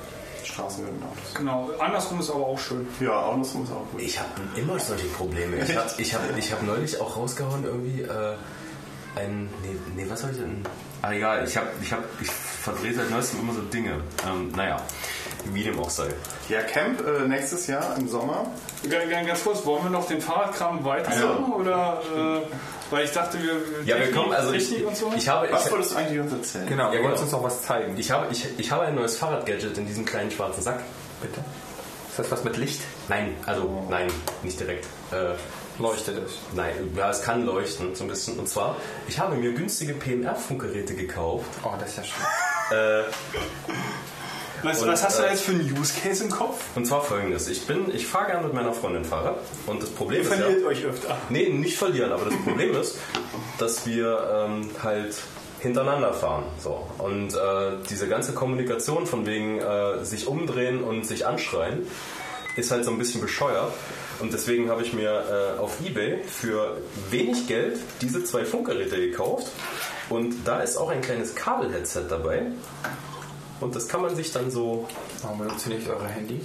Straßen 0.44 0.84
werden 0.84 1.02
Autos. 1.02 1.34
Genau. 1.34 1.70
Andersrum 1.78 2.20
ist 2.20 2.30
aber 2.30 2.46
auch 2.46 2.58
schön. 2.58 2.86
Ja, 3.00 3.20
Autos 3.26 3.48
ist 3.48 3.56
auch 3.56 3.90
gut. 3.92 4.00
Ich 4.00 4.18
habe 4.18 4.30
immer 4.56 4.78
solche 4.78 5.06
Probleme. 5.06 5.56
Ich 5.62 5.76
habe 5.76 5.90
ich 5.98 6.14
hab, 6.14 6.36
ich 6.36 6.52
hab 6.52 6.62
neulich 6.62 7.00
auch 7.00 7.16
rausgehauen 7.16 7.64
irgendwie 7.64 8.02
äh, 8.02 8.34
ein. 9.16 9.48
Nee, 9.62 9.76
nee, 9.96 10.06
was 10.08 10.22
habe 10.22 10.32
ich 10.32 10.38
denn? 10.38 10.64
Ah, 11.02 11.12
egal, 11.12 11.44
ich 11.46 11.56
habe. 11.56 11.68
Ich, 11.82 11.92
hab, 11.92 12.02
ich 12.20 12.30
verdrehe 12.30 12.94
seit 12.94 13.10
neuestem 13.10 13.40
immer 13.40 13.54
so 13.54 13.60
Dinge. 13.62 14.00
Ähm, 14.26 14.52
naja, 14.56 14.80
wie 15.54 15.64
dem 15.64 15.78
auch 15.80 15.90
sei. 15.90 16.08
Ja, 16.48 16.62
Camp 16.62 17.00
äh, 17.06 17.26
nächstes 17.26 17.66
Jahr 17.66 17.96
im 17.98 18.08
Sommer. 18.08 18.46
Ganz, 18.88 19.26
ganz 19.26 19.42
kurz, 19.44 19.64
wollen 19.66 19.84
wir 19.84 19.90
noch 19.90 20.06
den 20.06 20.20
Fahrradkram 20.20 20.84
weitermachen? 20.84 21.52
Oder, 21.52 22.00
äh, 22.14 22.40
weil 22.90 23.04
ich 23.04 23.12
dachte, 23.12 23.38
wir. 23.42 23.56
Ja, 23.84 23.98
wir 23.98 24.12
kommen, 24.12 24.32
also 24.32 24.52
ich, 24.52 24.68
so? 24.68 25.12
ich 25.16 25.28
habe. 25.28 25.48
Was 25.50 25.66
Ich, 25.66 25.72
wolltest 25.72 25.92
du 25.92 25.96
eigentlich 25.96 26.20
uns 26.20 26.32
erzählen? 26.32 26.66
Genau, 26.68 26.92
Ja, 26.92 26.98
du 26.98 27.04
wolltest 27.04 27.24
genau. 27.24 27.24
uns 27.24 27.32
noch 27.32 27.42
was 27.44 27.62
zeigen. 27.62 27.96
ich, 27.98 28.10
habe, 28.10 28.26
ich, 28.30 28.46
ich 28.58 28.70
habe 28.70 28.84
ein 28.84 28.94
neues 28.94 29.16
Fahrradgadget 29.16 29.76
in 29.78 29.86
diesem 29.86 30.04
kleinen 30.04 30.30
schwarzen 30.30 30.62
Sack. 30.62 30.80
Bitte? 31.20 31.40
Ist 32.10 32.18
das 32.18 32.30
was 32.30 32.44
mit 32.44 32.56
Licht? 32.56 32.80
Nein, 33.08 33.34
also 33.44 33.84
nein, 33.90 34.06
nicht 34.42 34.58
direkt. 34.58 34.86
Äh, 35.12 35.34
Leuchtet 35.78 36.16
es? 36.24 36.32
nein, 36.54 36.72
ja, 36.96 37.10
es 37.10 37.20
kann 37.20 37.44
leuchten 37.44 37.94
so 37.94 38.04
ein 38.04 38.08
bisschen. 38.08 38.38
Und 38.38 38.48
zwar, 38.48 38.76
ich 39.08 39.18
habe 39.18 39.36
mir 39.36 39.52
günstige 39.52 39.92
PMR-Funkgeräte 39.92 40.94
gekauft. 40.94 41.44
Oh, 41.62 41.72
das 41.78 41.90
ist 41.90 41.96
ja 41.98 42.04
schön. 42.04 42.24
Was, 44.66 44.82
Und, 44.82 44.88
was 44.88 45.04
hast 45.04 45.18
du 45.18 45.22
da 45.22 45.30
jetzt 45.30 45.42
für 45.42 45.52
einen 45.52 45.78
Use 45.78 45.94
Case 46.02 46.24
im 46.24 46.30
Kopf? 46.30 46.62
Und 46.74 46.86
zwar 46.86 47.02
folgendes: 47.02 47.48
Ich 47.48 47.66
bin, 47.66 47.94
ich 47.94 48.06
fahre 48.06 48.26
gerne 48.26 48.44
mit 48.46 48.54
meiner 48.54 48.72
Freundin 48.72 49.04
Fahrrad 49.04 49.38
und 49.66 49.82
das 49.82 49.90
Problem 49.90 50.22
ist 50.22 50.30
ja, 50.30 50.36
Verliert 50.36 50.64
euch 50.66 50.84
öfter. 50.84 51.16
nee, 51.28 51.48
nicht 51.48 51.76
verlieren, 51.76 52.10
aber 52.10 52.24
das 52.24 52.34
Problem 52.44 52.74
ist, 52.74 52.98
dass 53.58 53.86
wir 53.86 54.48
ähm, 54.48 54.70
halt 54.82 55.14
hintereinander 55.60 56.12
fahren. 56.12 56.44
So. 56.62 56.86
Und 56.98 57.34
äh, 57.34 57.76
diese 57.88 58.08
ganze 58.08 58.32
Kommunikation 58.34 59.06
von 59.06 59.24
wegen 59.24 59.60
äh, 59.60 60.04
sich 60.04 60.26
umdrehen 60.26 60.82
und 60.82 61.06
sich 61.06 61.26
anschreien 61.26 61.86
ist 62.56 62.70
halt 62.70 62.84
so 62.84 62.90
ein 62.90 62.98
bisschen 62.98 63.20
bescheuert. 63.20 63.72
Und 64.18 64.32
deswegen 64.32 64.70
habe 64.70 64.82
ich 64.82 64.92
mir 64.92 65.54
äh, 65.56 65.60
auf 65.60 65.78
Ebay 65.84 66.22
für 66.24 66.78
wenig 67.10 67.46
Geld 67.46 67.78
diese 68.00 68.24
zwei 68.24 68.44
Funkgeräte 68.44 68.96
gekauft. 68.96 69.48
Und 70.08 70.34
da 70.44 70.60
ist 70.60 70.76
auch 70.76 70.88
ein 70.88 71.02
kleines 71.02 71.34
Kabelheadset 71.34 72.10
dabei. 72.10 72.42
Und 73.60 73.74
das 73.74 73.88
kann 73.88 74.02
man 74.02 74.14
sich 74.14 74.32
dann 74.32 74.50
so. 74.50 74.86
Warum 75.22 75.38
benutzt 75.38 75.66
ihr 75.66 75.76
nicht 75.76 75.88
eure 75.88 76.08
Handys? 76.08 76.44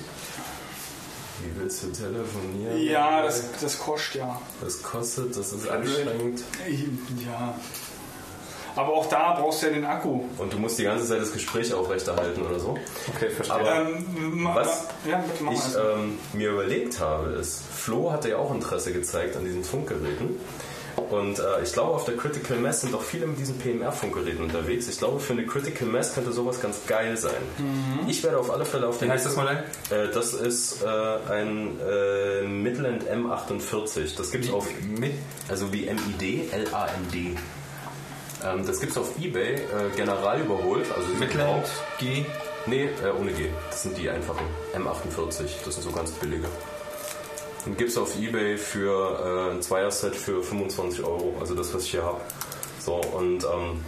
Wie 1.43 1.59
willst 1.59 1.83
du 1.83 1.87
telefonieren? 1.87 2.81
Ja, 2.83 3.23
das, 3.23 3.45
das 3.59 3.79
kostet 3.79 4.21
ja. 4.21 4.41
Das 4.61 4.81
kostet, 4.81 5.35
das 5.35 5.53
ist 5.53 5.67
anstrengend. 5.67 6.43
Ja. 7.25 7.55
Aber 8.75 8.93
auch 8.93 9.07
da 9.09 9.33
brauchst 9.33 9.61
du 9.61 9.67
ja 9.67 9.73
den 9.73 9.85
Akku. 9.85 10.21
Und 10.37 10.53
du 10.53 10.57
musst 10.57 10.79
die 10.79 10.83
ganze 10.83 11.05
Zeit 11.05 11.19
das 11.21 11.33
Gespräch 11.33 11.73
aufrechterhalten 11.73 12.41
oder 12.41 12.59
so. 12.59 12.77
Okay, 13.15 13.29
verstehe. 13.29 13.55
Aber 13.55 13.81
Ähm, 13.81 14.49
Was 14.53 14.85
Ja, 15.05 15.17
bitte 15.17 15.43
mach 15.43 15.51
ich 15.51 15.59
ähm, 15.75 16.17
mir 16.33 16.51
überlegt 16.51 16.99
habe, 16.99 17.31
ist, 17.31 17.63
Flo 17.73 18.11
hatte 18.11 18.29
ja 18.29 18.37
auch 18.37 18.53
Interesse 18.53 18.93
gezeigt 18.93 19.35
an 19.35 19.43
diesen 19.43 19.63
Funkgeräten. 19.63 20.39
Und 20.95 21.39
äh, 21.39 21.63
ich 21.63 21.73
glaube, 21.73 21.93
auf 21.93 22.05
der 22.05 22.15
Critical 22.15 22.57
Mass 22.57 22.81
sind 22.81 22.93
auch 22.95 23.01
viele 23.01 23.27
mit 23.27 23.39
diesen 23.39 23.57
PMR-Funkgeräten 23.57 24.43
unterwegs. 24.43 24.87
Ich 24.87 24.97
glaube, 24.97 25.19
für 25.19 25.33
eine 25.33 25.45
Critical 25.45 25.87
Mass 25.87 26.13
könnte 26.13 26.31
sowas 26.31 26.61
ganz 26.61 26.85
geil 26.87 27.17
sein. 27.17 27.41
Ich 28.07 28.23
werde 28.23 28.37
auf 28.37 28.51
alle 28.51 28.65
Fälle 28.65 28.87
auf 28.87 28.99
den. 28.99 29.09
Wie 29.09 29.13
heißt 29.13 29.25
das 29.25 29.35
Modell? 29.35 29.63
Äh, 29.89 30.13
das 30.13 30.33
ist 30.33 30.83
äh, 30.83 30.87
ein 30.87 31.79
äh, 31.79 32.41
Midland 32.43 33.03
M48. 33.03 34.15
Das 34.17 34.31
gibt 34.31 34.45
es 34.45 34.51
auf. 34.51 34.67
Mit 34.99 35.13
Also 35.49 35.71
wie 35.73 35.89
MID, 35.89 36.53
L-A-N-D. 36.53 37.35
Ähm, 38.43 38.65
das 38.65 38.79
gibt 38.79 38.91
es 38.91 38.97
auf 38.97 39.19
Ebay 39.19 39.55
äh, 39.55 39.59
general 39.95 40.39
überholt. 40.41 40.85
Also 40.95 41.07
Midland 41.19 41.65
G. 41.99 42.25
Nee, 42.65 42.89
äh, 43.03 43.19
ohne 43.19 43.31
G. 43.31 43.49
Das 43.69 43.83
sind 43.83 43.97
die 43.97 44.09
einfachen. 44.09 44.45
M48. 44.75 45.45
Das 45.65 45.75
sind 45.75 45.83
so 45.83 45.91
ganz 45.91 46.11
billige. 46.11 46.47
Und 47.65 47.77
gibt 47.77 47.91
es 47.91 47.97
auf 47.97 48.19
Ebay 48.19 48.57
für 48.57 49.49
äh, 49.49 49.53
ein 49.53 49.61
Zweierset 49.61 50.15
für 50.15 50.41
25 50.41 51.03
Euro. 51.03 51.35
Also 51.39 51.53
das, 51.55 51.73
was 51.73 51.83
ich 51.83 51.91
hier 51.91 52.03
habe. 52.03 52.21
So, 52.79 52.95
und 52.95 53.43
ähm, 53.43 53.83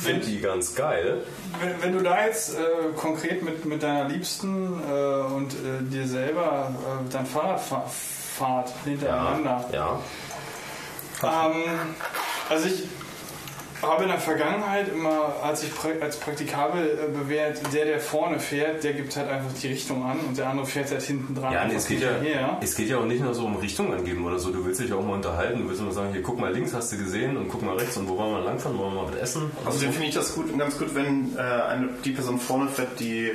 finde 0.00 0.26
die 0.26 0.40
ganz 0.40 0.74
geil. 0.74 1.22
Wenn, 1.60 1.82
wenn 1.82 1.92
du 1.92 2.02
da 2.02 2.24
jetzt 2.26 2.54
äh, 2.54 2.92
konkret 2.96 3.42
mit, 3.42 3.64
mit 3.64 3.82
deiner 3.82 4.08
Liebsten 4.08 4.80
äh, 4.88 5.34
und 5.34 5.52
äh, 5.52 5.82
dir 5.82 6.06
selber 6.06 6.74
äh, 6.74 7.12
dein 7.12 7.26
Fahrrad 7.26 7.60
fa 7.60 7.86
fahrt 8.36 8.70
hintereinander. 8.84 9.64
Ja. 9.72 9.98
Ähm, 11.22 11.64
also 12.50 12.66
ich 12.66 12.84
habe 13.86 14.04
in 14.04 14.08
der 14.08 14.18
Vergangenheit 14.18 14.88
immer, 14.88 15.36
als 15.42 15.62
ich 15.62 15.74
pra 15.74 15.88
als 16.00 16.18
praktikabel 16.18 16.86
äh, 16.86 17.16
bewährt, 17.16 17.60
der, 17.72 17.84
der 17.84 18.00
vorne 18.00 18.38
fährt, 18.40 18.84
der 18.84 18.92
gibt 18.92 19.16
halt 19.16 19.28
einfach 19.28 19.52
die 19.60 19.68
Richtung 19.68 20.04
an 20.04 20.18
und 20.20 20.36
der 20.36 20.48
andere 20.48 20.66
fährt 20.66 20.90
halt 20.90 21.02
hinten 21.02 21.34
dran. 21.34 21.52
Ja, 21.52 21.64
nee, 21.66 21.74
es 21.74 21.86
geht 21.86 22.00
ja, 22.00 22.10
hinterher. 22.10 22.58
es 22.62 22.74
geht 22.74 22.88
ja 22.88 22.98
auch 22.98 23.04
nicht 23.04 23.22
nur 23.22 23.34
so 23.34 23.46
um 23.46 23.56
Richtung 23.56 23.92
angeben 23.92 24.24
oder 24.24 24.38
so. 24.38 24.50
Du 24.50 24.64
willst 24.64 24.80
dich 24.80 24.92
auch 24.92 25.02
mal 25.02 25.14
unterhalten. 25.14 25.62
Du 25.62 25.68
willst 25.68 25.80
immer 25.80 25.92
sagen, 25.92 26.12
hier 26.12 26.22
guck 26.22 26.38
mal 26.38 26.52
links, 26.52 26.74
hast 26.74 26.92
du 26.92 26.98
gesehen 26.98 27.36
und 27.36 27.48
guck 27.48 27.62
mal 27.62 27.76
rechts 27.76 27.96
und 27.96 28.08
wo 28.08 28.16
wollen 28.16 28.32
wir 28.32 28.40
langfahren, 28.40 28.78
wollen 28.78 28.94
wir 28.94 29.02
mal 29.02 29.12
was 29.12 29.20
essen? 29.20 29.50
Außerdem 29.64 29.92
finde 29.92 30.08
ich 30.08 30.14
das 30.14 30.34
gut, 30.34 30.56
ganz 30.58 30.78
gut, 30.78 30.94
wenn 30.94 31.36
äh, 31.36 31.40
eine, 31.40 31.88
die 32.04 32.12
Person 32.12 32.38
vorne 32.38 32.68
fährt, 32.68 32.98
die 33.00 33.32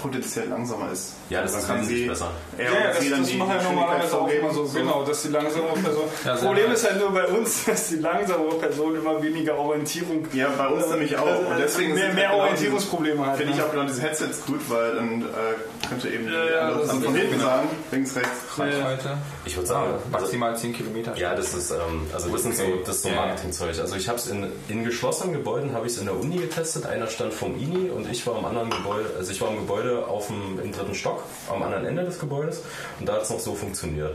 potenziell 0.00 0.48
langsamer 0.48 0.92
ist. 0.92 1.14
Ja, 1.30 1.42
das 1.42 1.54
ist 1.54 1.66
kann 1.66 1.84
sie, 1.84 2.06
besser. 2.06 2.30
Er 2.56 2.64
Ja, 2.64 2.70
ja, 2.72 2.86
das, 2.88 3.10
das 3.10 3.34
machen 3.34 3.56
ja 3.56 3.62
normalerweise 3.62 4.18
auch 4.18 4.28
immer 4.28 4.52
so, 4.52 4.64
genau, 4.64 5.04
dass 5.04 5.22
die 5.22 5.28
langsamere 5.28 5.74
Person. 5.74 6.04
Ja, 6.24 6.36
sehr 6.36 6.46
Problem 6.48 6.72
ist 6.72 6.88
halt 6.88 6.98
nur 7.00 7.10
bei 7.12 7.26
uns, 7.26 7.64
dass 7.66 7.88
die 7.88 7.96
langsamere 7.96 8.54
Person 8.58 8.96
immer 8.96 9.22
weniger 9.22 9.56
Orientierung. 9.56 10.26
Ja, 10.32 10.48
bei 10.56 10.68
uns 10.68 10.88
nämlich 10.88 11.16
auch. 11.16 11.26
Und 11.26 11.58
deswegen 11.58 11.94
mehr, 11.94 12.12
mehr 12.12 12.28
genau 12.30 12.42
Orientierungsprobleme 12.42 13.26
hat. 13.26 13.36
Finde 13.36 13.52
ich 13.52 13.58
ne? 13.58 13.64
auch 13.64 13.70
genau 13.72 13.84
diese 13.84 14.02
Headsets 14.02 14.44
gut, 14.46 14.60
weil 14.68 14.94
dann 14.94 15.22
äh, 15.22 15.88
könnte 15.88 16.08
eben 16.08 16.26
Ja, 16.26 16.44
die 16.44 16.52
ja, 16.52 16.60
andere 16.60 16.78
das 16.78 16.88
Person 16.88 17.00
ist 17.02 17.06
von 17.06 17.14
hinten 17.16 17.40
sagen, 17.40 17.68
links, 17.90 18.16
rechts. 18.16 18.58
Reichweite. 18.58 19.18
Ich 19.44 19.56
würde 19.56 19.66
sagen, 19.68 19.92
also, 19.92 20.04
Maximal 20.10 20.56
10 20.56 20.72
Kilometer. 20.72 21.16
ja, 21.16 21.34
das 21.34 21.54
ist, 21.54 21.70
ähm, 21.70 22.06
also 22.12 22.28
das, 22.30 22.42
sind 22.42 22.56
so, 22.56 22.62
das 22.84 22.96
ist 22.96 23.02
so 23.02 23.08
Ja. 23.08 23.14
Marketingzeug. 23.16 23.78
Also 23.78 23.96
ich 23.96 24.08
habe 24.08 24.18
es 24.18 24.26
in, 24.28 24.46
in 24.68 24.84
geschlossenen 24.84 25.32
Gebäuden 25.32 25.72
habe 25.72 25.86
ich 25.86 25.92
es 25.92 25.98
in 25.98 26.06
der 26.06 26.18
Uni 26.18 26.36
getestet. 26.36 26.86
Einer 26.86 27.06
stand 27.06 27.32
vom 27.32 27.56
INI 27.58 27.90
und 27.90 28.10
ich 28.10 28.26
war 28.26 28.38
im 28.38 28.44
anderen 28.44 28.70
Gebäude, 28.70 29.10
also 29.18 29.30
ich 29.30 29.40
war 29.40 29.50
im 29.50 29.56
Gebäude 29.56 29.85
auf 29.94 30.28
dem 30.28 30.60
im 30.62 30.72
dritten 30.72 30.94
Stock, 30.94 31.22
am 31.52 31.62
anderen 31.62 31.86
Ende 31.86 32.04
des 32.04 32.18
Gebäudes 32.18 32.62
und 33.00 33.08
da 33.08 33.14
hat 33.14 33.22
es 33.22 33.30
noch 33.30 33.40
so 33.40 33.54
funktioniert. 33.54 34.12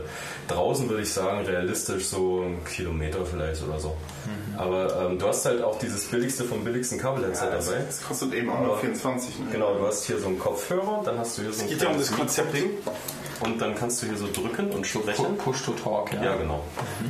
Draußen 0.48 0.88
würde 0.88 1.02
ich 1.02 1.12
sagen, 1.12 1.44
realistisch 1.46 2.06
so 2.06 2.42
ein 2.42 2.64
Kilometer 2.64 3.24
vielleicht 3.24 3.62
oder 3.62 3.78
so. 3.78 3.96
Aber 4.56 5.06
ähm, 5.06 5.18
du 5.18 5.26
hast 5.26 5.44
halt 5.44 5.62
auch 5.62 5.78
dieses 5.78 6.04
billigste 6.06 6.44
vom 6.44 6.62
billigsten 6.64 6.98
Kabelheadset 6.98 7.48
Ja, 7.48 7.56
das, 7.56 7.66
dabei. 7.66 7.82
das 7.86 8.02
kostet 8.02 8.34
eben 8.34 8.50
auch 8.50 8.60
nur 8.60 8.78
24. 8.78 9.38
Ne? 9.38 9.46
Genau, 9.52 9.74
du 9.74 9.86
hast 9.86 10.04
hier 10.04 10.18
so 10.18 10.26
einen 10.26 10.38
Kopfhörer, 10.38 11.02
dann 11.04 11.18
hast 11.18 11.38
du 11.38 11.42
hier 11.42 11.52
so 11.52 11.62
ein 11.62 11.68
geht 11.68 11.82
ja 11.82 11.90
um 11.90 11.98
das 11.98 12.12
Konzept. 12.12 12.54
Und 13.40 13.60
dann 13.60 13.74
kannst 13.74 14.00
du 14.02 14.06
hier 14.06 14.16
so 14.16 14.28
drücken 14.32 14.70
und 14.70 14.86
sprechen. 14.86 15.36
Push 15.36 15.64
to 15.64 15.72
Talk, 15.72 16.12
ja. 16.12 16.22
Ja, 16.22 16.36
genau. 16.36 16.62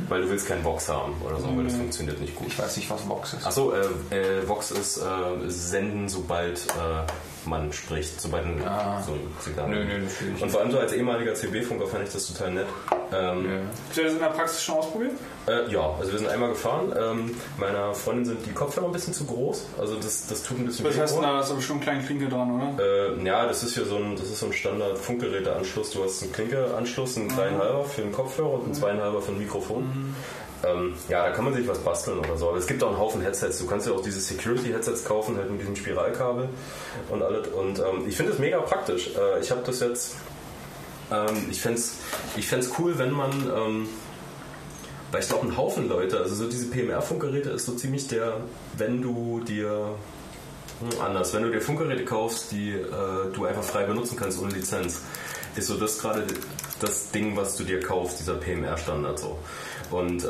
Weil 0.09 0.23
du 0.23 0.29
willst 0.29 0.47
keinen 0.47 0.63
Vox 0.63 0.89
haben 0.89 1.13
oder 1.23 1.37
so, 1.39 1.55
weil 1.55 1.65
das 1.65 1.75
funktioniert 1.75 2.19
nicht 2.19 2.35
gut. 2.35 2.47
Ich 2.47 2.57
weiß 2.57 2.75
nicht, 2.77 2.89
was 2.89 3.07
Vox 3.07 3.33
ist. 3.33 3.45
Achso, 3.45 3.71
äh, 3.71 3.85
äh, 4.15 4.47
Vox 4.47 4.71
ist 4.71 4.97
äh, 4.97 5.01
senden, 5.47 6.09
sobald 6.09 6.65
äh, 6.69 7.05
man 7.45 7.71
spricht, 7.73 8.19
sobald 8.21 8.45
ein 8.45 8.61
Ah. 8.65 9.01
so 9.05 9.13
Signal. 9.39 9.69
Nö, 9.69 9.83
nö, 9.85 10.05
Und 10.41 10.49
vor 10.51 10.61
allem 10.61 10.71
so 10.71 10.79
als 10.79 10.93
ehemaliger 10.93 11.33
CB-Funker 11.33 11.87
fand 11.87 12.05
ich 12.07 12.13
das 12.13 12.27
total 12.27 12.51
nett. 12.51 12.67
Ähm, 13.11 13.67
Habt 13.89 13.97
ihr 13.97 14.03
das 14.05 14.13
in 14.13 14.19
der 14.19 14.27
Praxis 14.27 14.63
schon 14.63 14.75
ausprobiert? 14.75 15.11
äh, 15.47 15.69
ja, 15.71 15.81
also 15.99 16.11
wir 16.11 16.19
sind 16.19 16.29
einmal 16.29 16.49
gefahren. 16.49 16.93
Ähm, 16.99 17.35
meiner 17.57 17.93
Freundin 17.93 18.25
sind 18.25 18.45
die 18.45 18.51
Kopfhörer 18.53 18.85
ein 18.87 18.91
bisschen 18.91 19.13
zu 19.13 19.25
groß. 19.25 19.67
Also 19.79 19.95
das, 19.97 20.27
das 20.27 20.41
tut 20.43 20.57
ein 20.59 20.65
bisschen 20.65 20.85
Was 20.85 20.97
heißt 20.97 21.15
denn 21.15 21.21
da? 21.23 21.33
Da 21.33 21.39
ist 21.41 21.51
aber 21.51 21.61
schon 21.61 21.77
ein 21.77 21.81
kleiner 21.81 22.01
Klinke 22.03 22.27
dran, 22.29 22.51
oder? 22.75 22.83
Äh, 22.83 23.23
ja, 23.25 23.45
das 23.45 23.61
ist 23.63 23.75
hier 23.75 23.85
so 23.85 23.97
ein, 23.97 24.15
das 24.15 24.25
ist 24.29 24.39
so 24.39 24.47
ein 24.47 24.53
Standard 24.53 24.97
Funkgeräteanschluss. 24.97 25.91
Du 25.91 26.03
hast 26.03 26.23
einen 26.23 26.31
Klinkeanschluss, 26.31 27.17
einen 27.17 27.27
kleinen 27.29 27.57
halber 27.59 27.83
für 27.85 28.01
den 28.01 28.11
Kopfhörer 28.11 28.53
und 28.53 28.65
einen 28.65 28.73
zweieinhalber 28.73 29.21
für 29.21 29.31
ein 29.33 29.37
Mikrofon. 29.39 30.15
Ähm, 30.63 30.93
ja, 31.09 31.27
da 31.27 31.31
kann 31.31 31.45
man 31.45 31.53
sich 31.53 31.67
was 31.67 31.79
basteln 31.79 32.19
oder 32.19 32.37
so. 32.37 32.49
Aber 32.49 32.57
es 32.57 32.67
gibt 32.67 32.81
auch 32.83 32.89
einen 32.89 32.97
Haufen 32.97 33.21
Headsets. 33.21 33.59
Du 33.59 33.67
kannst 33.67 33.85
ja 33.87 33.93
auch 33.93 34.01
diese 34.01 34.21
Security-Headsets 34.21 35.03
kaufen, 35.03 35.37
halt 35.37 35.51
mit 35.51 35.61
diesem 35.61 35.75
Spiralkabel 35.75 36.49
und 37.09 37.21
alles. 37.21 37.47
Und 37.49 37.79
ähm, 37.79 38.07
ich 38.07 38.15
finde 38.15 38.31
es 38.31 38.39
mega 38.39 38.59
praktisch. 38.61 39.09
Äh, 39.15 39.41
ich 39.41 39.51
habe 39.51 39.61
das 39.65 39.79
jetzt. 39.81 40.15
Ähm, 41.11 41.47
ich 41.51 41.59
fände 41.61 41.79
es 41.79 41.97
ich 42.37 42.47
fänd's 42.47 42.71
cool, 42.79 42.97
wenn 42.97 43.11
man. 43.11 43.31
Ähm, 43.31 43.89
Weil 45.11 45.21
ich 45.21 45.27
glaube, 45.27 45.47
ein 45.47 45.57
Haufen 45.57 45.89
Leute, 45.89 46.19
also 46.19 46.33
so 46.33 46.49
diese 46.49 46.67
PMR-Funkgeräte 46.67 47.49
ist 47.51 47.65
so 47.65 47.73
ziemlich 47.73 48.07
der, 48.07 48.37
wenn 48.77 49.01
du 49.01 49.41
dir 49.41 49.95
hm, 50.79 51.01
anders, 51.01 51.33
wenn 51.33 51.43
du 51.43 51.51
dir 51.51 51.61
Funkgeräte 51.61 52.05
kaufst, 52.05 52.51
die 52.51 52.71
äh, 52.71 53.31
du 53.33 53.45
einfach 53.45 53.63
frei 53.63 53.83
benutzen 53.83 54.15
kannst 54.17 54.41
ohne 54.41 54.53
Lizenz, 54.53 55.01
ist 55.55 55.67
so 55.67 55.75
das 55.75 55.99
gerade 55.99 56.25
das 56.79 57.11
Ding, 57.11 57.35
was 57.35 57.55
du 57.57 57.63
dir 57.63 57.79
kaufst, 57.79 58.19
dieser 58.19 58.35
PMR-Standard 58.35 59.19
so. 59.19 59.37
Und 59.93 60.23
äh, 60.23 60.27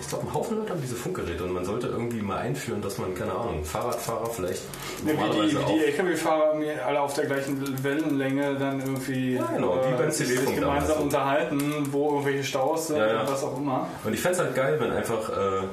ich 0.00 0.08
glaube, 0.08 0.26
ein 0.26 0.34
Haufen 0.34 0.58
Leute 0.58 0.70
haben 0.70 0.80
diese 0.80 0.94
Funkgeräte 0.94 1.42
und 1.44 1.52
man 1.52 1.64
sollte 1.64 1.88
irgendwie 1.88 2.22
mal 2.22 2.38
einführen, 2.38 2.80
dass 2.80 2.98
man, 2.98 3.14
keine 3.14 3.32
Ahnung, 3.32 3.64
Fahrradfahrer 3.64 4.26
vielleicht 4.30 4.62
Ja, 5.04 5.12
wie 5.12 5.48
die, 5.48 5.56
die 5.56 5.84
LKW-Fahrer 5.86 6.54
alle 6.86 7.00
auf 7.00 7.14
der 7.14 7.26
gleichen 7.26 7.82
Wellenlänge 7.82 8.54
dann 8.54 8.80
irgendwie 8.80 9.34
Ja, 9.34 9.50
genau, 9.54 9.80
wie 9.84 9.96
beim 9.96 10.10
sich 10.10 10.28
gemeinsam 10.54 11.02
unterhalten, 11.02 11.88
wo 11.90 12.10
irgendwelche 12.12 12.44
Staus 12.44 12.88
sind 12.88 12.98
Ja, 12.98 13.06
ja. 13.06 13.20
und 13.22 13.30
was 13.30 13.42
auch 13.42 13.56
immer. 13.58 13.88
Und 14.04 14.14
ich 14.14 14.20
fände 14.20 14.38
es 14.38 14.44
halt 14.44 14.54
geil, 14.54 14.76
wenn 14.80 14.92
einfach 14.92 15.28
äh, 15.30 15.66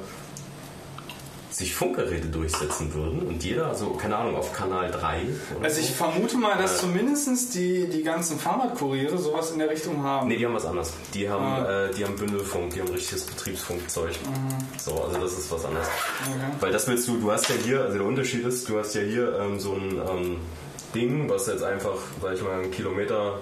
sich 1.56 1.74
Funkgeräte 1.74 2.26
durchsetzen 2.28 2.92
würden 2.92 3.22
und 3.22 3.42
jeder, 3.42 3.74
so, 3.74 3.90
keine 3.94 4.14
Ahnung, 4.16 4.36
auf 4.36 4.52
Kanal 4.52 4.90
3 4.90 5.22
oder 5.56 5.64
Also 5.64 5.80
ich 5.80 5.86
so. 5.88 5.94
vermute 5.94 6.36
mal, 6.36 6.58
dass 6.58 6.78
zumindest 6.82 7.54
die, 7.54 7.88
die 7.88 8.02
ganzen 8.02 8.38
Fahrradkuriere 8.38 9.16
sowas 9.16 9.52
in 9.52 9.58
der 9.60 9.70
Richtung 9.70 10.02
haben. 10.02 10.28
Nee, 10.28 10.36
die 10.36 10.44
haben 10.44 10.52
was 10.52 10.66
anderes. 10.66 10.92
Die 11.14 11.26
haben, 11.30 11.42
Ah. 11.44 11.86
äh, 11.86 11.94
die 11.94 12.04
haben 12.04 12.14
Bündelfunk, 12.16 12.74
die 12.74 12.80
haben 12.82 12.90
richtiges 12.90 13.24
Betriebsfunkzeug. 13.24 14.12
So, 14.76 15.02
also 15.02 15.18
das 15.18 15.32
ist 15.38 15.50
was 15.50 15.64
anderes. 15.64 15.86
Okay. 16.26 16.56
Weil 16.60 16.72
das 16.72 16.86
willst 16.88 17.08
du, 17.08 17.16
du 17.16 17.32
hast 17.32 17.48
ja 17.48 17.54
hier, 17.64 17.80
also 17.84 17.96
der 17.98 18.06
Unterschied 18.06 18.44
ist, 18.44 18.68
du 18.68 18.78
hast 18.78 18.94
ja 18.94 19.00
hier 19.00 19.38
ähm, 19.40 19.58
so 19.58 19.72
ein 19.72 19.92
ähm, 20.10 20.36
Ding, 20.94 21.26
was 21.30 21.46
jetzt 21.46 21.62
einfach, 21.62 21.96
sag 22.20 22.34
ich 22.34 22.42
mal, 22.42 22.60
einen 22.60 22.70
Kilometer, 22.70 23.38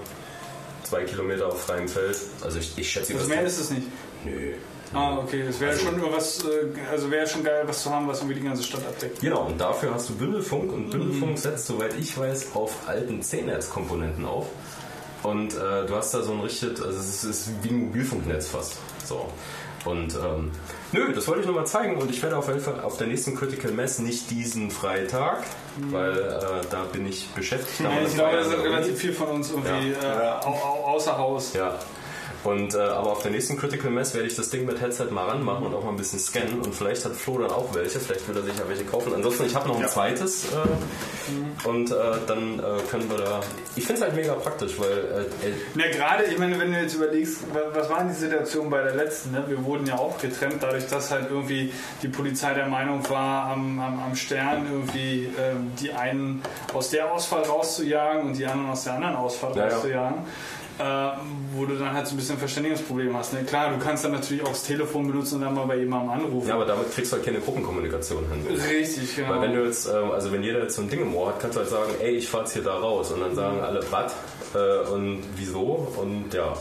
zwei 0.85 1.03
Kilometer 1.03 1.49
auf 1.49 1.61
freiem 1.63 1.89
Feld, 1.89 2.17
also 2.43 2.59
ich, 2.61 2.79
ich 2.79 2.89
schätze, 2.93 3.13
Das 3.15 3.23
das 3.23 3.29
mehr 3.29 3.43
ist 3.45 3.59
es 3.59 3.71
nicht. 3.71 3.89
Nö. 4.25 4.53
Ah, 4.95 5.19
okay. 5.19 5.43
Das 5.47 5.61
wäre 5.61 5.73
Also- 5.73 5.87
schon 5.87 5.99
nur 5.99 6.13
was, 6.13 6.45
äh, 6.45 6.49
also 6.91 7.11
wäre 7.11 7.27
schon 7.27 7.43
geil, 7.45 7.65
was 7.67 7.83
zu 7.83 7.91
haben, 7.91 8.07
was 8.09 8.21
irgendwie 8.21 8.41
die 8.41 8.47
ganze 8.47 8.63
Stadt 8.63 8.83
abdeckt. 8.87 9.21
Genau, 9.21 9.47
und 9.47 9.61
dafür 9.61 9.93
hast 9.95 10.09
du 10.09 10.15
Bündelfunk 10.15 10.65
Mhm. 10.69 10.75
und 10.75 10.91
Bündelfunk 10.91 11.39
setzt, 11.39 11.67
soweit 11.67 11.95
ich 11.99 12.17
weiß, 12.17 12.49
auf 12.55 12.73
alten 12.87 13.21
C-Netz-Komponenten 13.23 14.25
auf. 14.25 14.47
Und 15.23 15.55
äh, 15.55 15.87
du 15.87 15.95
hast 15.97 16.13
da 16.15 16.23
so 16.23 16.33
ein 16.33 16.41
richtiges, 16.41 16.81
also 16.83 16.99
es 16.99 17.25
ist, 17.25 17.25
ist 17.25 17.49
wie 17.63 17.71
ein 17.71 17.87
Mobilfunknetz 17.87 18.49
fast. 18.49 18.77
So. 19.07 19.27
Und 19.87 20.15
ähm, 20.15 20.51
nö, 20.93 21.13
das 21.15 21.27
wollte 21.29 21.41
ich 21.43 21.47
nur 21.47 21.57
mal 21.57 21.67
zeigen 21.67 21.97
und 21.99 22.11
ich 22.11 22.23
werde 22.23 22.39
auf 22.39 22.49
jeden 22.49 22.61
Fall 22.61 22.81
auf 22.81 22.97
der 22.97 23.07
nächsten 23.07 23.35
Critical 23.37 23.71
Mess 23.73 23.99
nicht 23.99 24.31
diesen 24.31 24.71
Freitag, 24.71 25.45
weil 25.91 26.13
äh, 26.19 26.67
da 26.71 26.85
bin 26.91 27.07
ich 27.07 27.29
beschäftigt. 27.35 27.81
Mhm. 27.81 27.87
Ja, 27.87 27.93
ich 27.99 28.05
das 28.05 28.15
glaube, 28.15 28.37
da 28.37 28.45
sind 28.45 28.61
relativ 28.61 28.99
viel 28.99 29.13
von 29.13 29.29
uns 29.29 29.51
irgendwie 29.51 29.93
Ja. 30.03 30.41
Äh, 30.41 30.45
au, 30.47 30.53
au, 30.53 30.85
außer 30.95 31.19
Haus. 31.19 31.53
Ja. 31.53 31.79
Und, 32.45 32.75
äh, 32.75 32.79
aber 32.79 33.13
auf 33.13 33.23
der 33.23 33.31
nächsten 33.31 33.57
Critical 33.57 33.91
Mess 33.91 34.15
werde 34.15 34.29
ich 34.29 34.37
das 34.37 34.51
Ding 34.51 34.67
mit 34.67 34.81
Headset 34.81 35.07
mal 35.11 35.27
ranmachen 35.29 35.67
und 35.67 35.75
auch 35.75 35.83
mal 35.83 35.91
ein 35.91 35.97
bisschen 35.97 36.19
scannen. 36.19 36.61
Und 36.61 36.75
vielleicht 36.75 37.05
hat 37.05 37.13
Flo 37.17 37.39
dann 37.39 37.51
auch 37.51 37.75
welche. 37.75 37.99
Vielleicht 38.01 38.29
will 38.29 38.37
er 38.37 38.43
sich 38.43 38.57
ja 38.59 38.69
welche 38.69 38.85
kaufen. 38.85 39.15
Ansonsten, 39.15 39.47
ich 39.47 39.55
habe 39.55 39.67
noch 39.69 39.77
ein 39.77 39.83
Ja. 39.83 39.89
zweites. 39.89 40.45
Äh, 40.53 41.67
Und 41.67 41.91
äh, 41.91 41.95
dann 42.27 42.59
äh, 42.59 42.63
können 42.91 43.09
wir 43.09 43.17
da. 43.17 43.41
Ich 43.77 43.85
finde 43.87 44.01
es 44.03 44.07
halt 44.07 44.15
mega 44.17 44.35
praktisch, 44.35 44.79
weil. 44.79 44.91
Äh, 45.43 45.49
äh, 45.49 45.53
Na 45.75 45.89
gerade, 45.89 46.25
ich 46.25 46.39
meine, 46.39 46.59
wenn 46.61 46.71
du 46.73 46.79
jetzt 46.81 46.95
überlegst, 46.95 47.43
wa- 47.55 47.61
was 47.73 47.89
war 47.89 47.99
denn 48.01 48.09
die 48.09 48.15
Situation 48.15 48.69
bei 48.69 48.83
der 48.83 48.95
letzten? 48.95 49.33
Ne? 49.33 49.45
Wir 49.49 49.65
wurden 49.65 49.87
ja 49.87 49.97
auch 49.97 50.19
getrennt, 50.19 50.57
dadurch, 50.61 50.87
dass 50.89 51.11
halt 51.11 51.31
irgendwie 51.31 51.73
die 52.03 52.09
Polizei 52.09 52.53
der 52.53 52.67
Meinung 52.69 53.09
war, 53.09 53.47
am, 53.53 53.81
am, 53.81 54.03
am 54.03 54.15
Stern 54.17 54.67
irgendwie 54.71 55.31
ähm, 55.41 55.73
die 55.81 55.93
einen 55.93 56.43
aus 56.75 56.91
der 56.91 57.11
Ausfahrt 57.11 57.49
rauszujagen 57.49 58.25
und 58.27 58.35
die 58.39 58.45
anderen 58.45 58.71
aus 58.71 58.85
der 58.85 58.95
anderen 58.95 59.17
Ausfahrt 59.17 59.57
Ja, 59.57 59.69
ja. 59.89 60.15
Äh, 60.79 60.83
wo 61.55 61.67
du 61.67 61.77
dann 61.77 61.93
halt 61.93 62.07
so 62.07 62.15
ein 62.15 62.17
bisschen 62.17 62.35
ein 62.35 62.39
Verständigungsproblem 62.41 63.17
hast. 63.17 63.33
Ne? 63.33 63.45
Klar, 63.45 63.71
du 63.71 63.79
kannst 63.79 64.05
dann 64.05 64.11
natürlich 64.11 64.43
auch 64.43 64.49
das 64.49 64.65
Telefon 64.65 65.07
benutzen 65.07 65.37
und 65.37 65.43
dann 65.43 65.55
mal 65.55 65.67
bei 65.67 65.77
jemandem 65.77 66.11
anrufen. 66.11 66.49
ja, 66.49 66.55
aber 66.55 66.65
damit 66.65 66.93
kriegst 66.93 67.13
du 67.13 67.17
halt 67.17 67.25
keine 67.25 67.39
Gruppenkommunikation 67.39 68.25
hin. 68.29 68.61
Richtig, 68.61 69.15
genau. 69.15 69.31
Weil 69.31 69.43
wenn 69.43 69.53
du 69.55 69.65
jetzt, 69.65 69.87
ähm, 69.87 70.11
also 70.11 70.33
wenn 70.33 70.43
jeder 70.43 70.63
jetzt 70.63 70.75
so 70.75 70.83
ein 70.83 70.91
Ding 70.91 71.03
im 71.03 71.15
Ohr 71.15 71.29
hat, 71.29 71.41
kannst 71.41 71.57
du 71.57 71.61
halt 71.61 71.71
sagen, 71.71 71.93
ey, 72.01 72.17
ich 72.17 72.29
fahr 72.29 72.41
jetzt 72.41 72.55
hier 72.55 72.63
da 72.63 72.75
raus. 72.77 73.13
Und 73.13 73.21
dann 73.21 73.37
sagen 73.37 73.61
alle, 73.61 73.81
was? 73.91 74.15
Äh, 74.55 74.91
und 74.91 75.23
wieso? 75.37 75.93
Und 75.97 76.35
ja. 76.35 76.55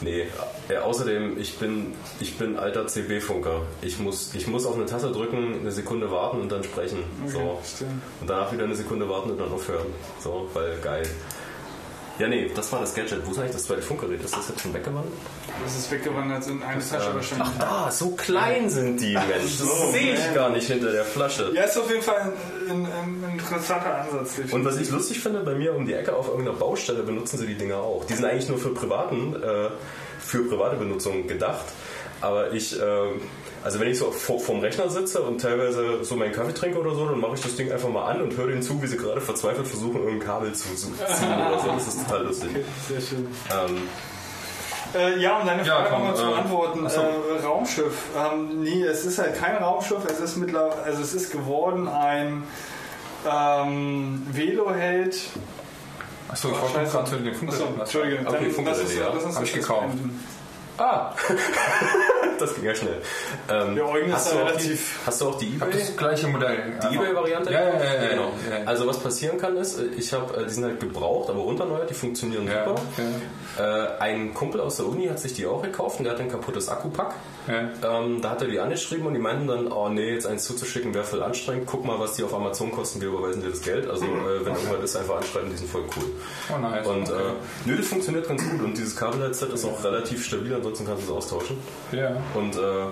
Nee, 0.00 0.26
äh, 0.68 0.76
außerdem, 0.76 1.38
ich 1.38 1.58
bin, 1.58 1.92
ich 2.20 2.36
bin 2.36 2.56
alter 2.56 2.86
CB-Funker. 2.86 3.62
Ich 3.82 3.98
muss, 3.98 4.34
ich 4.34 4.46
muss 4.46 4.66
auf 4.66 4.76
eine 4.76 4.86
Taste 4.86 5.10
drücken, 5.10 5.60
eine 5.60 5.72
Sekunde 5.72 6.10
warten 6.10 6.40
und 6.40 6.52
dann 6.52 6.62
sprechen. 6.62 6.98
so. 7.26 7.58
stimmt. 7.64 8.02
Und 8.20 8.30
danach 8.30 8.52
wieder 8.52 8.64
eine 8.64 8.74
Sekunde 8.74 9.08
warten 9.08 9.30
und 9.30 9.40
dann 9.40 9.50
aufhören. 9.50 9.86
So, 10.20 10.48
weil 10.52 10.76
geil. 10.82 11.04
Ja, 12.18 12.28
nee, 12.28 12.48
das 12.54 12.70
war 12.70 12.80
das 12.80 12.94
Gadget. 12.94 13.26
Wo 13.26 13.32
ist 13.32 13.38
eigentlich 13.38 13.52
das 13.52 13.64
zweite 13.64 13.82
Funkgerät? 13.82 14.22
Ist 14.22 14.36
das 14.36 14.48
jetzt 14.48 14.60
schon 14.60 14.72
weggewandert? 14.72 15.12
Das 15.64 15.76
ist 15.76 15.90
weggewandert 15.90 16.46
in 16.46 16.62
eine 16.62 16.80
Tasche 16.80 17.14
wahrscheinlich. 17.14 17.48
Ah, 17.60 17.90
so 17.90 18.10
klein 18.10 18.70
sind 18.70 19.00
die, 19.00 19.14
Mensch. 19.14 19.58
Das 19.58 19.92
sehe 19.92 20.14
ich 20.14 20.34
gar 20.34 20.50
nicht 20.50 20.66
hinter 20.68 20.92
der 20.92 21.04
Flasche. 21.04 21.50
Ja, 21.54 21.64
ist 21.64 21.76
auf 21.76 21.90
jeden 21.90 22.02
Fall 22.02 22.32
ein, 22.68 22.86
ein, 22.86 23.24
ein 23.24 23.30
interessanter 23.32 23.96
Ansatz. 24.02 24.28
definitiv. 24.30 24.52
Und 24.54 24.64
was 24.64 24.76
ich 24.76 24.90
lustig 24.90 25.20
finde, 25.20 25.40
bei 25.40 25.54
mir 25.54 25.74
um 25.74 25.86
die 25.86 25.94
Ecke 25.94 26.14
auf 26.14 26.28
irgendeiner 26.28 26.56
Baustelle 26.56 27.02
benutzen 27.02 27.38
sie 27.38 27.46
die 27.46 27.56
Dinger 27.56 27.78
auch. 27.78 28.04
Die 28.04 28.14
sind 28.14 28.24
eigentlich 28.24 28.48
nur 28.48 28.58
für 28.58 28.70
privaten, 28.72 29.34
äh, 29.34 29.70
für 30.20 30.44
private 30.44 30.76
Benutzung 30.76 31.26
gedacht. 31.26 31.64
Aber 32.20 32.52
ich, 32.52 32.78
äh, 32.80 33.08
also 33.64 33.80
wenn 33.80 33.88
ich 33.88 33.98
so 33.98 34.10
vor, 34.12 34.38
vorm 34.38 34.60
Rechner 34.60 34.88
sitze 34.90 35.22
und 35.22 35.40
teilweise 35.40 36.04
so 36.04 36.14
meinen 36.14 36.32
Kaffee 36.32 36.52
trinke 36.54 36.78
oder 36.78 36.94
so, 36.94 37.06
dann 37.08 37.18
mache 37.18 37.34
ich 37.34 37.40
das 37.40 37.56
Ding 37.56 37.72
einfach 37.72 37.88
mal 37.88 38.04
an 38.10 38.20
und 38.22 38.36
höre 38.36 38.48
denen 38.48 38.62
zu, 38.62 38.80
wie 38.82 38.86
sie 38.86 38.96
gerade 38.98 39.20
verzweifelt 39.20 39.66
versuchen, 39.66 39.96
irgendein 40.02 40.20
Kabel 40.28 40.52
zu, 40.52 40.68
ziehen 40.74 40.92
oder 41.00 41.58
so. 41.58 41.68
Das 41.72 41.88
ist 41.88 42.06
total 42.06 42.24
lustig. 42.26 42.50
Sehr 42.88 43.00
schön. 43.00 43.26
Ähm, 43.50 43.88
Äh, 44.94 45.18
ja, 45.18 45.40
um 45.40 45.46
deine 45.46 45.64
Ja, 45.66 45.74
Frage 45.76 45.88
komm, 45.90 45.98
nochmal 46.02 46.14
zu 46.16 46.22
äh, 46.22 46.28
beantworten. 46.28 46.86
achso. 46.86 47.00
Äh, 47.00 47.44
Raumschiff. 47.44 47.94
Ähm, 48.16 48.62
nee, 48.62 48.82
es 48.84 49.04
ist 49.04 49.18
halt 49.18 49.34
kein 49.34 49.56
Raumschiff. 49.56 50.04
Es 50.08 50.20
ist 50.20 50.36
mittlerweile, 50.36 50.80
also 50.84 51.02
es 51.02 51.14
ist 51.14 51.32
geworden 51.32 51.88
ein 51.88 52.44
ähm, 53.28 54.22
Veloheld. 54.30 55.16
Achso, 56.28 56.48
ich 56.50 56.60
wollte 56.60 56.90
gerade 56.90 57.10
zu 57.10 57.16
den 57.16 57.34
Funkgeräten 57.34 57.76
was 57.78 58.78
Okay, 58.78 58.84
uns- 58.86 58.94
ja. 58.96 59.10
das 59.10 59.40
ich 59.42 59.52
gekauft. 59.52 59.80
beenden. 59.88 60.24
Ah, 60.78 61.14
das 62.38 62.54
ging 62.54 62.64
ja 62.64 62.74
schnell. 62.74 63.00
Ähm, 63.50 63.74
Der 63.76 63.88
Eugen 63.88 64.08
ist 64.08 64.14
hast, 64.14 64.32
da 64.32 64.36
du 64.36 64.42
auch 64.42 64.46
die, 64.52 64.52
relativ- 64.68 64.98
hast 65.06 65.20
du 65.20 65.28
auch 65.28 65.38
die 65.38 65.54
eBay? 65.54 65.70
das 65.72 65.96
gleiche 65.96 66.26
Modell. 66.28 66.78
Die 66.82 66.96
eBay-Variante? 66.96 67.52
Ja, 67.52 67.60
ja, 67.60 67.68
ja, 67.78 67.94
ja, 68.02 68.08
genau. 68.10 68.32
ja, 68.50 68.58
ja. 68.58 68.64
Also 68.66 68.86
was 68.86 68.98
passieren 68.98 69.38
kann 69.38 69.56
ist, 69.56 69.80
ich 69.96 70.12
habe, 70.12 70.36
äh, 70.40 70.44
die 70.46 70.50
sind 70.52 70.64
halt 70.64 70.80
gebraucht, 70.80 71.30
aber 71.30 71.40
runterneuert, 71.40 71.88
die 71.90 71.94
funktionieren 71.94 72.46
Ja, 72.46 72.64
super. 72.66 72.80
ja. 73.58 73.84
Äh, 73.94 73.98
ein 74.00 74.34
Kumpel 74.34 74.60
aus 74.60 74.76
der 74.76 74.86
Uni 74.86 75.06
hat 75.08 75.18
sich 75.18 75.34
die 75.34 75.46
auch 75.46 75.62
gekauft 75.62 75.98
und 75.98 76.04
der 76.04 76.14
hat 76.14 76.20
ein 76.20 76.30
kaputtes 76.30 76.68
Akkupack. 76.68 77.14
Ja. 77.46 78.00
Ähm, 78.00 78.20
da 78.22 78.30
hat 78.30 78.42
er 78.42 78.48
die 78.48 78.58
angeschrieben 78.58 79.06
und 79.06 79.14
die 79.14 79.20
meinten 79.20 79.46
dann, 79.46 79.70
oh 79.70 79.88
nee, 79.88 80.14
jetzt 80.14 80.26
eins 80.26 80.44
zuzuschicken 80.44 80.94
wäre 80.94 81.04
voll 81.04 81.22
anstrengend. 81.22 81.66
Guck 81.66 81.84
mal, 81.84 81.98
was 81.98 82.14
die 82.14 82.24
auf 82.24 82.32
Amazon 82.34 82.70
kosten, 82.72 83.00
wir 83.00 83.08
überweisen 83.08 83.42
dir 83.42 83.50
das 83.50 83.60
Geld. 83.60 83.88
Also 83.88 84.04
äh, 84.06 84.44
wenn 84.44 84.54
irgendwas 84.54 84.82
ist, 84.84 84.96
einfach 84.96 85.16
anschreiben, 85.16 85.50
die 85.50 85.56
sind 85.56 85.68
voll 85.70 85.84
cool. 85.96 86.04
Oh, 86.54 86.58
nice. 86.58 86.86
Und 86.86 87.10
Okay. 87.10 87.12
äh, 87.12 87.68
nö, 87.68 87.76
das 87.76 87.86
funktioniert 87.88 88.26
ganz 88.28 88.42
gut 88.48 88.62
und 88.62 88.76
dieses 88.76 88.96
Kabelheadset 88.96 89.52
ist 89.52 89.64
auch 89.64 89.82
relativ 89.84 90.24
stabil, 90.24 90.54
ansonsten 90.54 90.86
kannst 90.86 91.02
du 91.06 91.12
es 91.12 91.16
austauschen. 91.16 91.58
Ja. 91.92 92.16
Und 92.34 92.56
äh, 92.56 92.86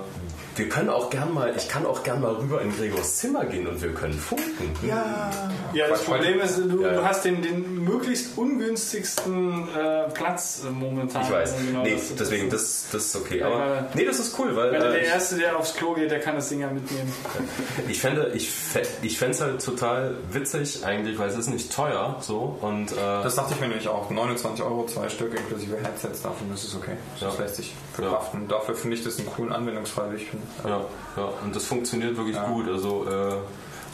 wir 0.56 0.68
können 0.68 0.90
auch 0.90 1.08
gern 1.10 1.32
mal, 1.32 1.54
ich 1.56 1.68
kann 1.68 1.86
auch 1.86 2.02
gern 2.02 2.20
mal 2.20 2.32
rüber 2.34 2.60
in 2.60 2.76
Gregors 2.76 3.16
Zimmer 3.18 3.44
gehen 3.46 3.66
und 3.66 3.80
wir 3.82 3.92
können 3.94 4.12
funken. 4.14 4.70
Ja. 4.86 5.30
Ja, 5.72 5.88
das 5.88 6.02
Problem 6.04 6.40
ist, 6.40 6.58
du, 6.58 6.82
Ja, 6.82 7.02
hast 7.04 7.24
den, 7.24 7.40
den 7.42 7.84
möglichst 7.84 8.36
ungünstigsten 8.36 9.68
äh, 9.74 10.08
Platz 10.12 10.62
äh, 10.66 10.70
momentan. 10.70 11.22
Ich 11.22 11.30
weiß. 11.30 11.54
Genau, 11.66 11.82
nee, 11.82 11.94
das- 11.94 12.14
deswegen, 12.16 12.50
das- 12.50 12.84
das, 12.92 13.06
ist 13.06 13.16
okay. 13.16 13.42
Aber 13.42 13.88
nee, 13.94 14.04
das 14.04 14.18
ist 14.18 14.38
cool, 14.38 14.54
weil 14.56 14.72
Wenn 14.72 14.80
der 14.80 15.00
äh, 15.00 15.06
Erste, 15.06 15.36
der 15.36 15.56
aufs 15.58 15.74
Klo 15.74 15.94
geht, 15.94 16.10
der 16.10 16.20
kann 16.20 16.34
das 16.36 16.48
Ding 16.48 16.60
ja 16.60 16.68
mitnehmen. 16.70 17.12
ich 17.88 18.00
fände, 18.00 18.32
ich, 18.34 18.50
ich 19.02 19.18
fände 19.18 19.34
es 19.34 19.40
halt 19.40 19.64
total 19.64 20.16
witzig 20.30 20.84
eigentlich, 20.84 21.18
weil 21.18 21.28
es 21.30 21.36
ist 21.36 21.48
nicht 21.48 21.72
teuer 21.74 22.16
so 22.20 22.58
und 22.60 22.92
äh, 22.92 22.96
Das 22.96 23.36
dachte 23.36 23.54
ich 23.54 23.60
mir 23.60 23.68
nämlich 23.68 23.88
auch. 23.88 24.10
29 24.10 24.64
Euro, 24.64 24.86
zwei 24.86 25.08
Stück 25.08 25.34
inklusive 25.38 25.76
Headsets 25.76 26.22
davon, 26.22 26.48
das 26.50 26.64
ist 26.64 26.74
okay. 26.74 26.96
Das 27.20 27.34
Ja. 27.36 27.42
lässt 27.42 27.56
sich 27.56 27.72
verkraften. 27.94 28.48
Dafür 28.48 28.74
finde 28.74 28.96
ich 28.96 29.04
das 29.04 29.18
einen 29.18 29.28
coolen 29.28 29.52
Anwendungsfall, 29.52 30.12
wie 30.12 30.16
ich 30.16 30.28
finde. 30.30 30.41
Ja, 30.64 30.80
ja, 31.16 31.24
und 31.44 31.54
das 31.54 31.64
funktioniert 31.64 32.16
wirklich 32.16 32.36
Ja. 32.36 32.46
gut. 32.46 32.68
Also 32.68 33.06
äh, 33.08 33.34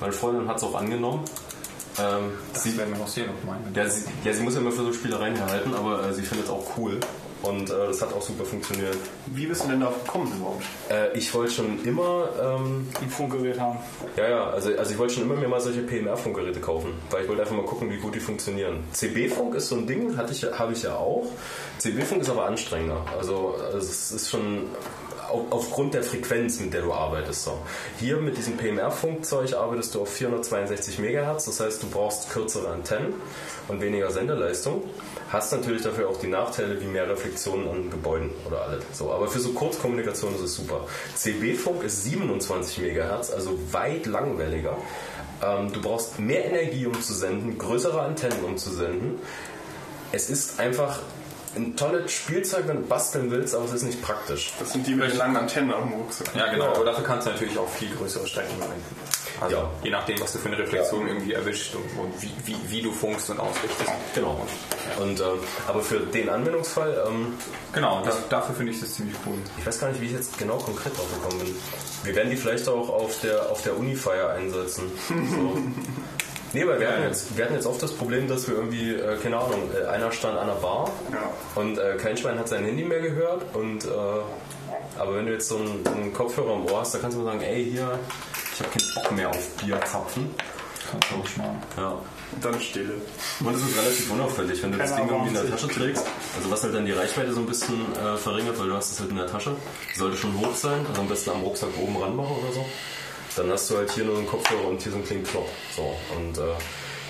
meine 0.01 0.13
Freundin 0.13 0.49
hat 0.49 0.57
es 0.59 0.63
auch 0.65 0.75
angenommen. 0.75 1.25
Ähm, 1.99 2.31
Das 2.53 2.63
sie, 2.63 2.77
werden 2.79 2.93
wir 2.93 2.99
noch 3.01 3.09
sehen 3.09 3.27
meinen. 3.45 3.73
ja, 3.75 3.89
sie, 3.89 4.05
ja, 4.25 4.33
sie 4.33 4.43
muss 4.43 4.55
ja 4.55 4.61
immer 4.61 4.71
für 4.71 4.85
so 4.85 4.93
Spielereien 4.93 5.35
herhalten, 5.35 5.75
aber 5.75 6.05
äh, 6.09 6.13
sie 6.15 6.23
findet 6.23 6.47
es 6.47 6.53
auch 6.53 6.65
cool. 6.77 7.01
Und 7.41 7.71
äh, 7.71 7.87
das 7.87 8.03
hat 8.03 8.13
auch 8.15 8.23
super 8.23 8.45
funktioniert. 8.45 8.97
Wie 9.27 9.47
bist 9.47 9.63
du 9.65 9.69
denn 9.69 9.79
darauf 9.79 10.03
gekommen 10.05 10.33
überhaupt? 10.37 10.65
Äh, 10.91 11.17
ich 11.17 11.33
wollte 11.35 11.53
schon 11.55 11.85
immer 11.85 12.29
ähm, 12.41 12.89
Ein 13.01 13.09
Funkgerät 13.11 13.61
haben. 13.61 13.79
Ja, 14.17 14.29
ja, 14.29 14.51
also, 14.51 14.71
also 14.77 14.91
ich 14.93 14.99
wollte 14.99 15.15
schon 15.15 15.23
immer 15.23 15.37
mir 15.37 15.47
mal 15.47 15.61
solche 15.61 15.83
PMR-Funkgeräte 15.83 16.59
kaufen, 16.61 16.95
weil 17.11 17.23
ich 17.23 17.29
wollte 17.29 17.43
einfach 17.43 17.55
mal 17.57 17.65
gucken, 17.65 17.91
wie 17.93 17.99
gut 17.99 18.17
die 18.17 18.21
funktionieren. 18.21 18.83
CB-Funk 18.93 19.55
ist 19.55 19.69
so 19.69 19.77
ein 19.77 19.87
Ding, 19.87 20.17
hatte 20.17 20.33
ich, 20.33 20.45
habe 20.45 20.73
ich 20.73 20.83
ja 20.83 20.97
auch. 20.97 21.27
CB-Funk 21.79 22.23
ist 22.23 22.31
aber 22.31 22.47
anstrengender. 22.47 23.05
Also, 23.17 23.55
also 23.65 23.79
es 23.79 24.11
ist 24.11 24.31
schon 24.31 24.65
aufgrund 25.29 25.95
der 25.95 26.03
Frequenz, 26.03 26.61
mit 26.61 26.73
der 26.73 26.83
du 26.83 26.93
arbeitest. 26.93 27.45
So. 27.45 27.59
Hier 27.99 28.17
mit 28.17 28.37
diesem 28.37 28.57
PMR-Funkzeug 28.57 29.55
arbeitest 29.55 29.95
du 29.95 30.03
auf 30.03 30.13
462 30.13 30.99
MHz, 30.99 31.45
das 31.45 31.61
heißt, 31.61 31.83
du 31.83 31.89
brauchst 31.89 32.31
kürzere 32.31 32.69
Antennen 32.69 33.15
und 33.69 33.81
weniger 33.81 34.11
Sendeleistung. 34.11 34.83
Hast 35.31 35.53
natürlich 35.53 35.83
dafür 35.83 36.09
auch 36.09 36.19
die 36.19 36.29
Nachteile 36.29 36.81
wie 36.81 36.87
mehr 36.87 37.09
Reflexionen 37.09 37.69
an 37.69 37.91
Gebäuden 37.91 38.31
oder 38.47 38.63
alles. 38.63 38.85
So, 38.93 39.13
aber 39.13 39.29
für 39.29 39.41
so 39.41 39.51
Kurzkommunikation 39.53 40.35
ist 40.35 40.41
es 40.41 40.55
super. 40.55 40.87
CB-Funk 41.15 41.83
ist 41.83 42.05
27 42.05 42.79
MHz, 42.79 43.31
also 43.31 43.59
weit 43.73 44.07
langwelliger. 44.07 44.77
Ähm, 45.45 45.73
du 45.73 45.81
brauchst 45.81 46.19
mehr 46.19 46.47
Energie, 46.47 46.87
um 46.87 47.01
zu 47.01 47.15
senden, 47.15 47.59
größere 47.59 48.01
Antennen, 48.01 48.43
um 48.45 48.57
zu 48.57 48.71
senden. 48.71 49.19
Es 50.11 50.31
ist 50.31 50.59
einfach 50.59 51.01
ein 51.57 51.77
tolles 51.77 52.13
Spielzeug, 52.13 52.65
wenn 52.67 52.77
du 52.77 52.83
basteln 52.89 53.31
willst, 53.31 53.55
aber 53.55 53.65
es 53.65 53.73
ist 53.73 53.83
nicht 53.85 54.03
praktisch. 54.03 54.53
Das 54.59 54.73
sind 54.73 54.87
die 54.87 54.95
mit 54.95 55.11
den 55.11 55.17
langen 55.19 55.37
Antennen 55.37 55.71
dem 55.71 55.93
Rucksack. 55.93 56.35
Ja, 56.35 56.51
genau. 56.53 56.67
Aber 56.75 56.85
dafür 56.85 57.05
kannst 57.05 57.27
du 57.27 57.31
natürlich 57.31 57.59
auch 57.59 57.69
viel 57.69 57.95
größere 57.95 58.27
Strecken 58.27 58.57
verwenden. 58.59 58.85
Also 59.41 59.57
Ja. 59.57 59.71
je 59.85 59.91
nachdem, 59.91 60.21
was 60.21 60.33
du 60.33 60.39
für 60.39 60.49
eine 60.49 60.59
Reflexion 60.59 61.07
irgendwie 61.07 61.33
erwischt 61.33 61.75
und, 61.75 61.85
und 61.99 62.23
wie, 62.23 62.33
wie, 62.45 62.57
wie 62.69 62.83
du 62.83 62.91
funkst 62.93 63.31
und 63.31 63.39
ausrichtest. 63.39 63.91
Genau. 64.15 64.41
Und, 65.01 65.21
ähm, 65.21 65.27
aber 65.69 65.81
für 65.81 66.01
den 66.01 66.29
Anwendungsfall, 66.29 67.05
ähm, 67.09 67.35
Genau, 67.73 68.03
das, 68.05 68.17
dafür 68.31 68.55
finde 68.55 68.73
ich 68.73 68.81
das 68.81 68.95
ziemlich 68.95 69.15
cool. 69.27 69.35
ich 69.59 69.67
weiß 69.67 69.79
gar 69.79 69.89
nicht, 69.91 70.01
wie 70.01 70.07
ich 70.07 70.13
jetzt 70.13 70.39
genau 70.39 70.57
konkret 70.57 70.97
drauf 70.97 71.07
gekommen 71.23 71.41
bin. 71.45 71.55
Wir 72.05 72.15
werden 72.17 72.31
die 72.31 72.37
vielleicht 72.37 72.67
auch 72.69 72.89
auf 72.89 73.21
der, 73.21 73.51
auf 73.51 73.63
der 73.63 73.77
Uni-Feier 73.77 74.31
einsetzen. 74.31 74.85
So. 75.09 75.59
Nee, 76.53 76.67
weil 76.67 76.81
wir 76.81 76.89
hatten, 76.89 77.03
jetzt, 77.05 77.37
wir 77.37 77.45
hatten 77.45 77.55
jetzt 77.55 77.67
oft 77.67 77.83
das 77.83 77.93
Problem, 77.93 78.27
dass 78.29 78.49
wir 78.49 78.55
irgendwie, 78.57 78.95
äh, 78.95 79.17
keine 79.23 79.37
Ahnung, 79.39 79.71
äh, 79.75 79.87
einer 79.87 80.11
stand 80.13 80.39
an 80.39 80.47
der 80.47 80.55
Bar 80.55 80.91
Ja. 81.13 81.31
und 81.61 81.79
äh, 81.79 81.97
kein 81.97 82.17
Schwein 82.17 82.39
hat 82.39 82.49
sein 82.49 82.65
Handy 82.65 82.85
mehr 82.85 83.01
gehört. 83.01 83.43
Und, 83.55 83.85
äh, 83.85 83.89
aber 84.99 85.15
wenn 85.17 85.27
du 85.27 85.33
jetzt 85.33 85.49
so 85.49 85.57
einen, 85.59 85.87
einen 85.87 86.13
Kopfhörer 86.13 86.55
im 86.55 86.65
Ohr 86.67 86.81
hast, 86.81 86.95
dann 86.95 87.03
kannst 87.03 87.17
du 87.17 87.23
mal 87.23 87.33
sagen, 87.33 87.43
ey, 87.43 87.65
hier, 87.71 87.99
ich 88.55 88.61
habe 88.61 88.71
keinen 88.71 88.95
Bock 88.95 89.13
mehr 89.17 89.29
auf 89.31 89.49
Bier 89.57 89.81
zapfen. 89.85 90.31
Kannst 90.91 91.11
du 91.11 91.15
auch 91.17 91.37
machen. 91.45 91.63
Ja. 91.77 91.99
Und 92.33 92.45
dann 92.45 92.61
Stille. 92.61 92.95
Und 93.41 93.55
es 93.55 93.63
ist 93.63 93.79
relativ 93.79 94.11
unauffällig, 94.11 94.63
wenn 94.63 94.73
du 94.73 94.79
das 94.79 94.91
Keine 94.91 95.03
Ding 95.07 95.11
irgendwie 95.15 95.29
in 95.29 95.35
der. 95.43 95.51
Tasche 95.51 95.69
trägst. 95.69 96.07
Also 96.37 96.51
was 96.51 96.63
halt 96.63 96.75
dann 96.75 96.85
die 96.87 96.93
Reichweite 96.93 97.33
so 97.33 97.41
ein 97.41 97.47
bisschen 97.47 97.75
äh, 97.95 98.17
verringert, 98.17 98.59
weil 98.59 98.69
du 98.69 98.75
hast 98.75 98.93
es 98.93 99.01
halt 99.01 99.11
in 99.11 99.17
der 99.17 99.27
Tasche. 99.27 99.53
Die 99.95 99.99
sollte 99.99 100.17
schon 100.17 100.39
hoch 100.39 100.55
sein, 100.55 100.85
also 100.89 101.01
am 101.03 101.09
besten 101.09 101.31
am 101.31 101.43
Rucksack 101.43 101.71
oben 101.81 101.97
ranmachen 101.97 102.37
oder 102.43 102.53
so. 102.53 102.65
Dann 103.39 103.53
hast 103.53 103.71
du 103.71 103.77
halt 103.77 103.91
hier 103.93 104.05
nur 104.05 104.19
einen 104.19 104.27
Kopfhörer 104.27 104.67
und 104.67 104.83
hier 104.83 104.91
so 104.91 104.99
einen 104.99 105.07
kleinen 105.07 105.25
Knopf. 105.25 105.49
So, 105.77 105.97
und 106.17 106.39
äh, 106.39 106.41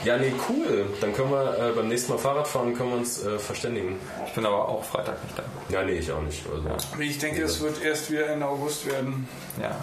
ja, 0.04 0.16
nee, 0.18 0.32
cool. 0.48 0.86
Dann 1.00 1.14
können 1.14 1.30
wir 1.30 1.58
äh, 1.58 1.72
beim 1.72 1.88
nächsten 1.88 2.12
Mal 2.12 2.18
Fahrrad 2.18 2.46
fahren, 2.46 2.74
können 2.74 2.90
wir 2.90 2.98
uns 2.98 3.24
äh, 3.24 3.38
verständigen. 3.38 3.98
Ich 4.26 4.34
bin 4.34 4.44
aber 4.44 4.68
auch 4.68 4.84
Freitag 4.84 5.22
nicht 5.24 5.38
da. 5.38 5.42
Ja, 5.70 5.82
nee, 5.82 5.98
ich 5.98 6.12
auch 6.12 6.20
nicht. 6.20 6.42
Also. 6.46 7.00
Ich 7.00 7.18
denke, 7.18 7.42
es 7.42 7.60
wird 7.60 7.82
erst 7.82 8.10
wieder 8.10 8.28
Ende 8.28 8.46
August 8.46 8.86
werden. 8.86 9.26
Ja. 9.60 9.74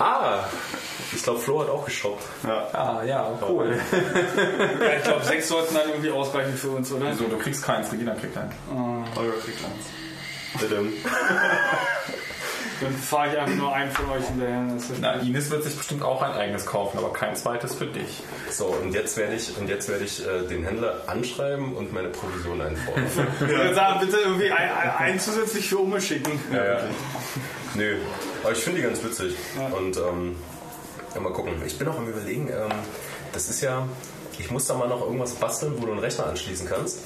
Ah, 0.00 0.44
ich 1.14 1.22
glaube, 1.22 1.40
Flo 1.40 1.60
hat 1.60 1.70
auch 1.70 1.84
geshoppt. 1.84 2.22
Ah, 2.44 3.02
ja, 3.04 3.36
cool. 3.48 3.80
Ja, 4.80 4.96
ich 4.96 5.02
glaube, 5.02 5.24
sechs 5.24 5.48
sollten 5.48 5.74
dann 5.74 5.88
irgendwie 5.88 6.10
ausreichen 6.10 6.56
für 6.56 6.70
uns, 6.70 6.92
oder? 6.92 7.06
Also, 7.06 7.24
du 7.24 7.36
kriegst 7.38 7.64
keins, 7.64 7.90
Regina 7.90 8.14
kriegt 8.14 8.36
eins. 8.36 8.54
Eure 9.16 9.32
kriegt 9.38 9.58
eins. 9.64 9.86
Dann 12.80 12.92
fahre 12.94 13.28
ich 13.30 13.38
einfach 13.38 13.56
nur 13.56 13.74
einen 13.74 13.90
von 13.90 14.08
euch 14.10 14.24
hinterher. 14.26 14.64
Na, 15.00 15.14
Ines 15.14 15.50
wird 15.50 15.64
sich 15.64 15.76
bestimmt 15.76 16.02
auch 16.02 16.22
ein 16.22 16.32
eigenes 16.32 16.64
kaufen, 16.64 16.98
aber 16.98 17.12
kein 17.12 17.34
zweites 17.34 17.74
für 17.74 17.86
dich. 17.86 18.22
So, 18.50 18.66
und 18.66 18.92
jetzt 18.94 19.16
werde 19.16 19.34
ich, 19.34 19.56
und 19.58 19.68
jetzt 19.68 19.88
werde 19.88 20.04
ich 20.04 20.24
äh, 20.24 20.46
den 20.48 20.64
Händler 20.64 21.02
anschreiben 21.06 21.74
und 21.74 21.92
meine 21.92 22.08
Provision 22.08 22.60
einfordern. 22.60 23.06
Ich 23.40 23.48
würde 23.48 23.74
sagen, 23.74 24.00
bitte 24.00 24.18
irgendwie 24.18 24.52
ein, 24.52 24.70
ein, 24.70 24.90
ein 24.98 25.20
zusätzlich 25.20 25.68
für 25.68 25.78
Umme 25.78 26.00
schicken. 26.00 26.38
Ja, 26.52 26.64
ja. 26.64 26.80
Nö, 27.74 27.96
aber 28.42 28.52
ich 28.52 28.58
finde 28.58 28.80
die 28.80 28.86
ganz 28.86 29.02
witzig. 29.02 29.34
Und 29.76 29.96
ähm, 29.96 30.36
ja, 31.14 31.20
mal 31.20 31.32
gucken. 31.32 31.54
Ich 31.66 31.78
bin 31.78 31.88
auch 31.88 31.98
am 31.98 32.08
überlegen, 32.08 32.48
ähm, 32.48 32.70
das 33.32 33.48
ist 33.48 33.60
ja, 33.60 33.88
ich 34.38 34.50
muss 34.50 34.66
da 34.66 34.74
mal 34.74 34.88
noch 34.88 35.00
irgendwas 35.00 35.34
basteln, 35.34 35.74
wo 35.76 35.86
du 35.86 35.92
einen 35.92 36.00
Rechner 36.00 36.26
anschließen 36.26 36.68
kannst. 36.68 37.00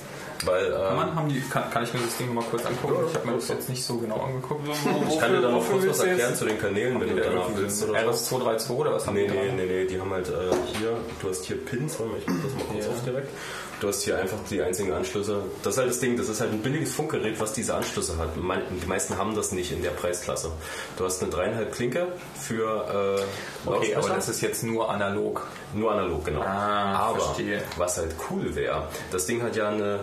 Weil, 0.44 0.70
Kann, 0.72 0.80
ähm, 0.90 0.96
man, 0.96 1.14
haben 1.14 1.28
die, 1.28 1.40
kann, 1.40 1.70
kann 1.70 1.84
ich 1.84 1.92
mir 1.94 2.00
das 2.00 2.16
Ding 2.16 2.32
mal 2.34 2.44
kurz 2.50 2.64
angucken? 2.66 2.94
Ich 3.08 3.14
habe 3.14 3.26
mir 3.28 3.34
das 3.34 3.48
jetzt 3.48 3.68
nicht 3.68 3.84
so 3.84 3.96
genau 3.98 4.16
angeguckt. 4.16 4.66
ich 5.08 5.18
kann 5.20 5.32
dir 5.32 5.40
dann 5.40 5.52
noch 5.52 5.68
kurz 5.68 5.86
was 5.86 6.00
erklären 6.00 6.34
zu 6.34 6.44
den 6.46 6.58
Kanälen, 6.58 7.00
wenn 7.00 7.14
du 7.16 7.22
danach 7.22 7.48
willst 7.54 7.88
oder 7.88 8.12
so. 8.12 8.36
RS232 8.38 8.70
oder 8.70 8.92
was 8.94 9.06
haben 9.06 9.14
Nee, 9.14 9.26
die 9.28 9.32
nee, 9.34 9.46
da? 9.48 9.52
nee, 9.54 9.66
nee, 9.66 9.84
die 9.86 10.00
haben 10.00 10.10
halt 10.12 10.28
äh, 10.28 10.32
hier, 10.78 10.96
du 11.20 11.28
hast 11.28 11.44
hier 11.44 11.56
Pins, 11.64 11.98
warte 11.98 12.12
mal, 12.12 12.18
ich 12.18 12.26
mach 12.26 12.42
das 12.42 12.52
mal 12.54 12.64
kurz 12.72 12.84
Ja. 12.86 12.90
auf 12.90 13.04
direkt. 13.04 13.28
Du 13.80 13.88
hast 13.88 14.02
hier 14.02 14.16
einfach 14.16 14.36
die 14.48 14.62
einzigen 14.62 14.92
Anschlüsse. 14.92 15.42
Das 15.64 15.74
ist 15.74 15.78
halt 15.80 15.90
das 15.90 15.98
Ding, 15.98 16.16
das 16.16 16.28
ist 16.28 16.40
halt 16.40 16.52
ein 16.52 16.62
billiges 16.62 16.94
Funkgerät, 16.94 17.40
was 17.40 17.52
diese 17.52 17.74
Anschlüsse 17.74 18.16
hat. 18.16 18.28
Die 18.36 18.86
meisten 18.86 19.18
haben 19.18 19.34
das 19.34 19.50
nicht 19.50 19.72
in 19.72 19.82
der 19.82 19.90
Preisklasse. 19.90 20.52
Du 20.96 21.04
hast 21.04 21.20
eine 21.20 21.32
dreieinhalb 21.32 21.72
Klinke 21.74 22.06
für 22.40 23.18
äh, 23.66 23.68
Okay, 23.68 23.96
aber 23.96 24.10
das 24.10 24.28
ist 24.28 24.40
jetzt 24.40 24.62
nur 24.62 24.88
analog. 24.88 25.48
Nur 25.74 25.90
analog, 25.90 26.24
genau. 26.24 26.42
Ah, 26.42 27.08
Aber 27.08 27.18
verstehe. 27.20 27.60
was 27.76 27.98
halt 27.98 28.14
cool 28.30 28.54
wäre, 28.54 28.86
das 29.10 29.26
Ding 29.26 29.42
hat 29.42 29.56
ja 29.56 29.68
eine, 29.70 29.98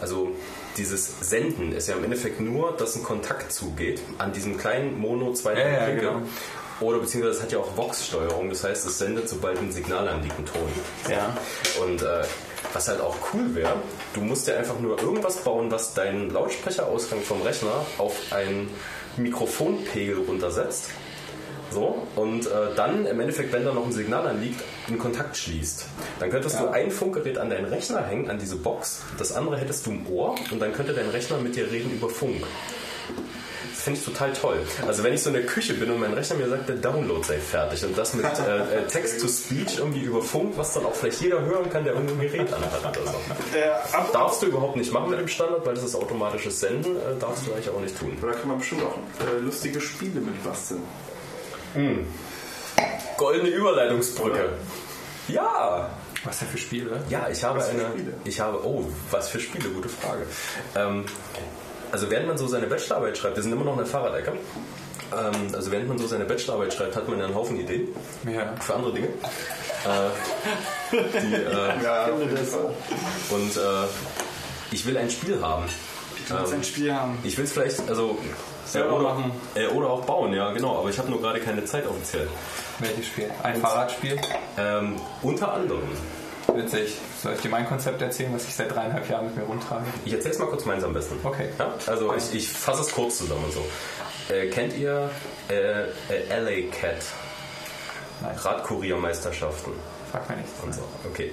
also 0.00 0.30
dieses 0.76 1.20
Senden 1.20 1.72
ist 1.72 1.88
ja 1.88 1.96
im 1.96 2.04
Endeffekt 2.04 2.40
nur, 2.40 2.72
dass 2.76 2.96
ein 2.96 3.02
Kontakt 3.02 3.52
zugeht 3.52 4.00
an 4.18 4.32
diesem 4.32 4.58
kleinen 4.58 4.98
Mono 4.98 5.32
2 5.32 5.54
Ja, 5.54 5.68
ja, 5.68 5.94
genau. 5.94 6.22
Oder 6.80 6.98
beziehungsweise 6.98 7.38
es 7.38 7.42
hat 7.42 7.52
ja 7.52 7.58
auch 7.58 7.74
Vox-Steuerung, 7.76 8.50
das 8.50 8.62
heißt, 8.62 8.86
es 8.86 8.98
sendet, 8.98 9.30
sobald 9.30 9.58
ein 9.58 9.72
Signal 9.72 10.06
anliegt, 10.08 10.36
einen 10.36 10.46
Ton. 10.46 10.68
Ja. 11.10 11.34
Und 11.82 12.02
äh, 12.02 12.22
was 12.74 12.88
halt 12.88 13.00
auch 13.00 13.16
cool 13.32 13.54
wäre, 13.54 13.76
du 14.12 14.20
musst 14.20 14.46
dir 14.46 14.58
einfach 14.58 14.78
nur 14.78 15.00
irgendwas 15.00 15.38
bauen, 15.38 15.70
was 15.70 15.94
deinen 15.94 16.28
Lautsprecherausgang 16.28 17.22
vom 17.22 17.40
Rechner 17.40 17.86
auf 17.96 18.14
einen 18.30 18.68
Mikrofonpegel 19.16 20.18
runtersetzt. 20.28 20.90
So, 21.72 22.06
und 22.14 22.46
äh, 22.46 22.50
dann 22.76 23.06
im 23.06 23.18
Endeffekt, 23.20 23.52
wenn 23.52 23.64
da 23.64 23.72
noch 23.72 23.84
ein 23.84 23.92
Signal 23.92 24.26
anliegt, 24.26 24.62
einen 24.88 24.98
Kontakt 24.98 25.36
schließt. 25.36 25.86
Dann 26.20 26.30
könntest 26.30 26.60
du 26.60 26.68
ein 26.68 26.90
Funkgerät 26.90 27.38
an 27.38 27.50
deinen 27.50 27.66
Rechner 27.66 28.02
hängen, 28.06 28.30
an 28.30 28.38
diese 28.38 28.56
Box, 28.56 29.02
das 29.18 29.32
andere 29.32 29.56
hättest 29.58 29.84
du 29.86 29.90
im 29.90 30.06
Ohr 30.08 30.36
und 30.50 30.60
dann 30.60 30.72
könnte 30.72 30.94
dein 30.94 31.08
Rechner 31.10 31.38
mit 31.38 31.56
dir 31.56 31.70
reden 31.70 31.90
über 31.90 32.08
Funk. 32.08 32.44
Das 33.72 33.82
finde 33.82 34.00
ich 34.00 34.04
total 34.06 34.32
toll. 34.32 34.58
Also 34.86 35.04
wenn 35.04 35.12
ich 35.12 35.22
so 35.22 35.30
in 35.30 35.34
der 35.34 35.46
Küche 35.46 35.74
bin 35.74 35.90
und 35.90 36.00
mein 36.00 36.12
Rechner 36.12 36.36
mir 36.36 36.48
sagt, 36.48 36.68
der 36.68 36.76
Download 36.76 37.22
sei 37.22 37.38
fertig 37.38 37.84
und 37.84 37.96
das 37.96 38.14
mit 38.14 38.24
äh, 38.24 38.78
äh, 38.78 38.86
Text-to-Speech 38.88 39.78
irgendwie 39.78 40.00
über 40.00 40.22
Funk, 40.22 40.54
was 40.56 40.72
dann 40.72 40.86
auch 40.86 40.94
vielleicht 40.94 41.20
jeder 41.20 41.40
hören 41.42 41.70
kann, 41.70 41.84
der 41.84 41.92
irgendein 41.94 42.20
Gerät 42.20 42.52
anhat 42.52 42.96
oder 42.98 43.12
so. 43.12 43.18
Äh, 43.56 44.12
Darfst 44.12 44.42
du 44.42 44.46
überhaupt 44.46 44.76
nicht 44.76 44.92
machen 44.92 45.10
mit 45.10 45.20
dem 45.20 45.28
Standard, 45.28 45.64
weil 45.66 45.74
das 45.74 45.84
ist 45.84 45.94
automatisches 45.94 46.58
Senden, 46.58 46.96
äh, 46.96 47.20
darfst 47.20 47.46
du 47.46 47.52
eigentlich 47.52 47.70
auch 47.70 47.80
nicht 47.80 47.96
tun. 47.98 48.16
Da 48.20 48.32
kann 48.32 48.48
man 48.48 48.58
bestimmt 48.58 48.82
auch 48.82 48.96
äh, 49.24 49.38
lustige 49.40 49.80
Spiele 49.80 50.20
mit 50.20 50.42
basteln. 50.42 50.82
Goldene 53.16 53.48
Überleitungsbrücke. 53.48 54.50
Ja, 55.28 55.90
Was 56.24 56.38
denn 56.40 56.48
für 56.48 56.58
Spiele? 56.58 57.02
ja, 57.08 57.28
ich 57.30 57.42
habe 57.42 57.58
Was 57.58 57.68
für 57.68 57.72
eine. 57.78 57.90
Spiele? 57.90 58.14
Ich 58.24 58.40
habe. 58.40 58.64
Oh, 58.66 58.84
was 59.10 59.28
für 59.28 59.40
Spiele? 59.40 59.68
Gute 59.70 59.88
Frage. 59.88 60.26
Ähm, 60.74 61.04
also 61.92 62.10
während 62.10 62.28
man 62.28 62.38
so 62.38 62.46
seine 62.46 62.66
Bachelorarbeit 62.66 63.16
schreibt, 63.18 63.36
wir 63.36 63.42
sind 63.42 63.52
immer 63.52 63.64
noch 63.64 63.72
in 63.72 63.78
der 63.78 63.86
Fahrradecke. 63.86 64.32
Ähm, 65.12 65.54
also 65.54 65.70
während 65.70 65.88
man 65.88 65.98
so 65.98 66.06
seine 66.06 66.24
Bachelorarbeit 66.24 66.74
schreibt, 66.74 66.96
hat 66.96 67.08
man 67.08 67.18
ja 67.18 67.24
einen 67.26 67.34
Haufen 67.34 67.58
Ideen 67.58 67.88
Ja. 68.30 68.54
für 68.60 68.74
andere 68.74 68.92
Dinge. 68.92 69.08
Äh, 69.08 70.92
die, 70.92 71.34
äh, 71.34 71.82
Ja, 71.82 72.06
und 73.30 73.56
äh, 73.56 73.60
ich 74.72 74.84
will 74.86 74.96
ein 74.98 75.08
Spiel 75.10 75.40
haben. 75.40 75.64
du 76.28 76.34
willst 76.38 76.52
ein 76.52 76.64
Spiel 76.64 76.92
haben. 76.92 77.18
Ich 77.22 77.36
will 77.38 77.44
es 77.44 77.52
vielleicht, 77.52 77.88
also 77.88 78.18
Selber 78.66 78.96
oder, 78.96 79.14
machen. 79.14 79.32
Äh, 79.54 79.66
oder 79.68 79.90
auch 79.90 80.04
bauen, 80.04 80.34
ja 80.34 80.52
genau. 80.52 80.78
Aber 80.78 80.90
ich 80.90 80.98
habe 80.98 81.10
nur 81.10 81.20
gerade 81.20 81.40
keine 81.40 81.64
Zeit 81.64 81.86
offiziell. 81.86 82.28
Welches 82.78 83.06
Spiel? 83.06 83.30
Ein 83.42 83.60
Fahrradspiel? 83.60 84.18
Ähm, 84.58 84.96
unter 85.22 85.52
anderem. 85.52 85.88
Witzig. 86.54 86.96
Soll 87.22 87.34
ich 87.34 87.40
dir 87.40 87.48
mein 87.48 87.66
Konzept 87.66 88.00
erzählen, 88.02 88.32
was 88.34 88.46
ich 88.46 88.54
seit 88.54 88.74
dreieinhalb 88.74 89.08
Jahren 89.08 89.26
mit 89.26 89.36
mir 89.36 89.44
rumtrage? 89.44 89.84
Ich 90.04 90.12
erzähle 90.12 90.34
es 90.34 90.38
mal 90.38 90.46
kurz 90.46 90.64
meins 90.64 90.84
am 90.84 90.92
besten. 90.92 91.18
Okay. 91.22 91.48
Ja? 91.58 91.74
Also 91.86 92.14
ich, 92.14 92.34
ich 92.34 92.48
fasse 92.48 92.82
es 92.82 92.92
kurz 92.92 93.18
zusammen 93.18 93.44
und 93.44 93.52
so. 93.52 93.64
Äh, 94.32 94.48
kennt 94.48 94.76
ihr 94.76 95.10
äh, 95.48 95.82
äh, 95.82 96.40
LA 96.40 96.70
Cat? 96.70 97.04
Radkuriermeisterschaften. 98.42 99.72
Frag 100.10 100.28
mir 100.28 100.36
nichts. 100.36 100.52
Und 100.62 100.74
so, 100.74 100.82
okay. 101.08 101.32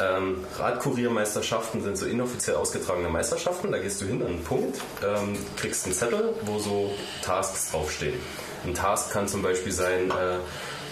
Ähm, 0.00 0.44
Radkuriermeisterschaften 0.58 1.82
sind 1.82 1.96
so 1.98 2.06
inoffiziell 2.06 2.56
ausgetragene 2.56 3.08
Meisterschaften. 3.08 3.70
Da 3.72 3.78
gehst 3.78 4.00
du 4.00 4.06
hin 4.06 4.22
an 4.22 4.28
einen 4.28 4.44
Punkt, 4.44 4.80
ähm, 5.04 5.36
kriegst 5.56 5.84
einen 5.86 5.94
Zettel, 5.94 6.34
wo 6.42 6.58
so 6.58 6.90
Tasks 7.24 7.70
draufstehen. 7.70 8.18
Ein 8.64 8.74
Task 8.74 9.10
kann 9.12 9.28
zum 9.28 9.42
Beispiel 9.42 9.72
sein, 9.72 10.10
äh, 10.10 10.38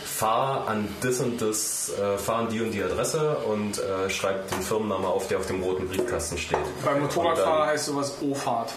fahr 0.04 0.66
an 0.68 0.88
das 1.00 1.20
und 1.20 1.40
das, 1.40 1.92
äh, 1.98 2.18
fahr 2.18 2.36
an 2.40 2.48
die 2.48 2.60
und 2.60 2.72
die 2.72 2.82
Adresse 2.82 3.36
und 3.38 3.78
äh, 3.78 4.10
schreib 4.10 4.48
den 4.50 4.62
Firmennamen 4.62 5.06
auf, 5.06 5.28
der 5.28 5.38
auf 5.38 5.46
dem 5.46 5.62
roten 5.62 5.88
Briefkasten 5.88 6.36
steht. 6.38 6.58
Beim 6.84 7.00
Motorradfahrer 7.02 7.58
dann- 7.60 7.68
heißt 7.68 7.86
sowas 7.86 8.14
O-Fahrt. 8.20 8.72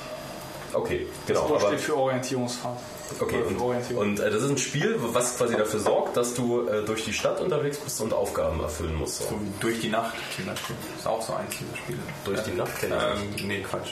Okay, 0.73 1.07
genau. 1.27 1.41
O 1.49 1.55
aber- 1.55 1.67
steht 1.67 1.81
für 1.81 1.97
Orientierungsfahrt. 1.97 2.77
Okay, 3.19 3.41
und, 3.43 3.95
und 3.97 4.19
äh, 4.19 4.29
das 4.31 4.43
ist 4.43 4.49
ein 4.49 4.57
Spiel, 4.57 4.95
was 4.99 5.37
quasi 5.37 5.55
dafür 5.55 5.79
sorgt, 5.79 6.17
dass 6.17 6.33
du 6.33 6.67
äh, 6.67 6.83
durch 6.85 7.05
die 7.05 7.13
Stadt 7.13 7.39
unterwegs 7.39 7.77
bist 7.77 7.99
und 8.01 8.13
Aufgaben 8.13 8.59
erfüllen 8.61 8.95
musst. 8.95 9.19
So. 9.19 9.25
So 9.29 9.39
Durch 9.59 9.79
die 9.81 9.89
Nacht 9.89 10.13
zum 10.35 10.45
Beispiel. 10.45 10.75
Ist 10.97 11.07
auch 11.07 11.21
so 11.21 11.33
eins 11.33 11.51
dieser 11.57 11.75
Spiele. 11.77 11.99
Durch 12.25 12.39
die 12.41 12.51
Nacht 12.51 12.79
kenne 12.79 12.95
ich 13.37 13.41
Ähm, 13.41 13.47
nee, 13.47 13.61
Quatsch. 13.61 13.89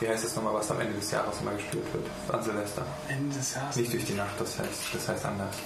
wie 0.00 0.08
heißt 0.08 0.24
das 0.24 0.34
nochmal, 0.36 0.54
was 0.54 0.70
am 0.70 0.80
Ende 0.80 0.94
des 0.94 1.10
Jahres 1.10 1.36
immer 1.40 1.52
gespielt 1.52 1.84
wird? 1.92 2.06
An 2.34 2.42
Silvester. 2.42 2.84
Ende 3.08 3.36
des 3.36 3.54
Jahres. 3.54 3.76
Nicht 3.76 3.92
durch 3.92 4.04
die 4.04 4.14
Nacht, 4.14 4.34
das 4.38 4.58
heißt, 4.58 4.94
das 4.94 5.08
heißt 5.08 5.24
anders. 5.24 5.56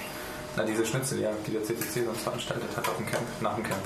Na, 0.56 0.62
diese 0.64 0.86
Schnitzeljagd, 0.86 1.46
die 1.46 1.52
der 1.52 1.64
CCC 1.64 2.04
sonst 2.04 2.22
veranstaltet 2.22 2.68
hat 2.76 2.88
auf 2.88 2.96
dem 2.96 3.06
Camp, 3.06 3.22
nach 3.40 3.54
dem 3.56 3.64
Camp. 3.64 3.82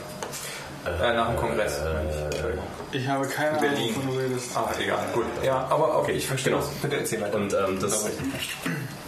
Äh, 1.02 1.14
nach 1.14 1.28
dem 1.28 1.36
Kongress. 1.36 1.78
Entschuldigung. 1.78 2.64
Ich 2.92 3.06
habe 3.06 3.26
keine 3.26 3.50
Ahnung, 3.50 3.60
Berlin. 3.62 3.94
wovon 3.96 4.12
du 4.14 4.18
redest. 4.18 4.50
Ah, 4.56 4.70
egal, 4.82 5.04
gut. 5.12 5.24
Ja, 5.44 5.66
aber 5.68 5.98
okay, 5.98 6.12
ich 6.12 6.26
verstehe 6.26 6.52
Genau. 6.54 6.64
das. 6.64 6.74
Bitte 6.76 6.96
erzähl 6.96 7.20
weiter. 7.20 7.36
Und 7.36 7.52
ähm, 7.52 7.78
das, 7.80 8.06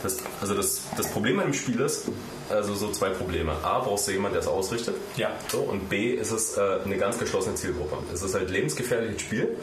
das, 0.02 0.18
also 0.40 0.54
das, 0.54 0.82
das 0.96 1.06
Problem 1.08 1.38
an 1.40 1.46
dem 1.46 1.54
Spiel 1.54 1.80
ist, 1.80 2.04
also 2.50 2.74
so 2.74 2.90
zwei 2.90 3.08
Probleme. 3.10 3.52
A, 3.62 3.78
brauchst 3.78 4.06
du 4.08 4.12
jemanden, 4.12 4.34
der 4.34 4.42
es 4.42 4.48
ausrichtet. 4.48 4.96
Ja. 5.16 5.30
So, 5.48 5.60
und 5.60 5.88
B, 5.88 6.10
ist 6.12 6.30
es 6.30 6.56
äh, 6.58 6.60
eine 6.84 6.98
ganz 6.98 7.18
geschlossene 7.18 7.54
Zielgruppe. 7.54 7.96
Es 8.12 8.22
ist 8.22 8.34
halt 8.34 8.48
ein 8.48 8.52
lebensgefährliches 8.52 9.22
Spiel. 9.22 9.56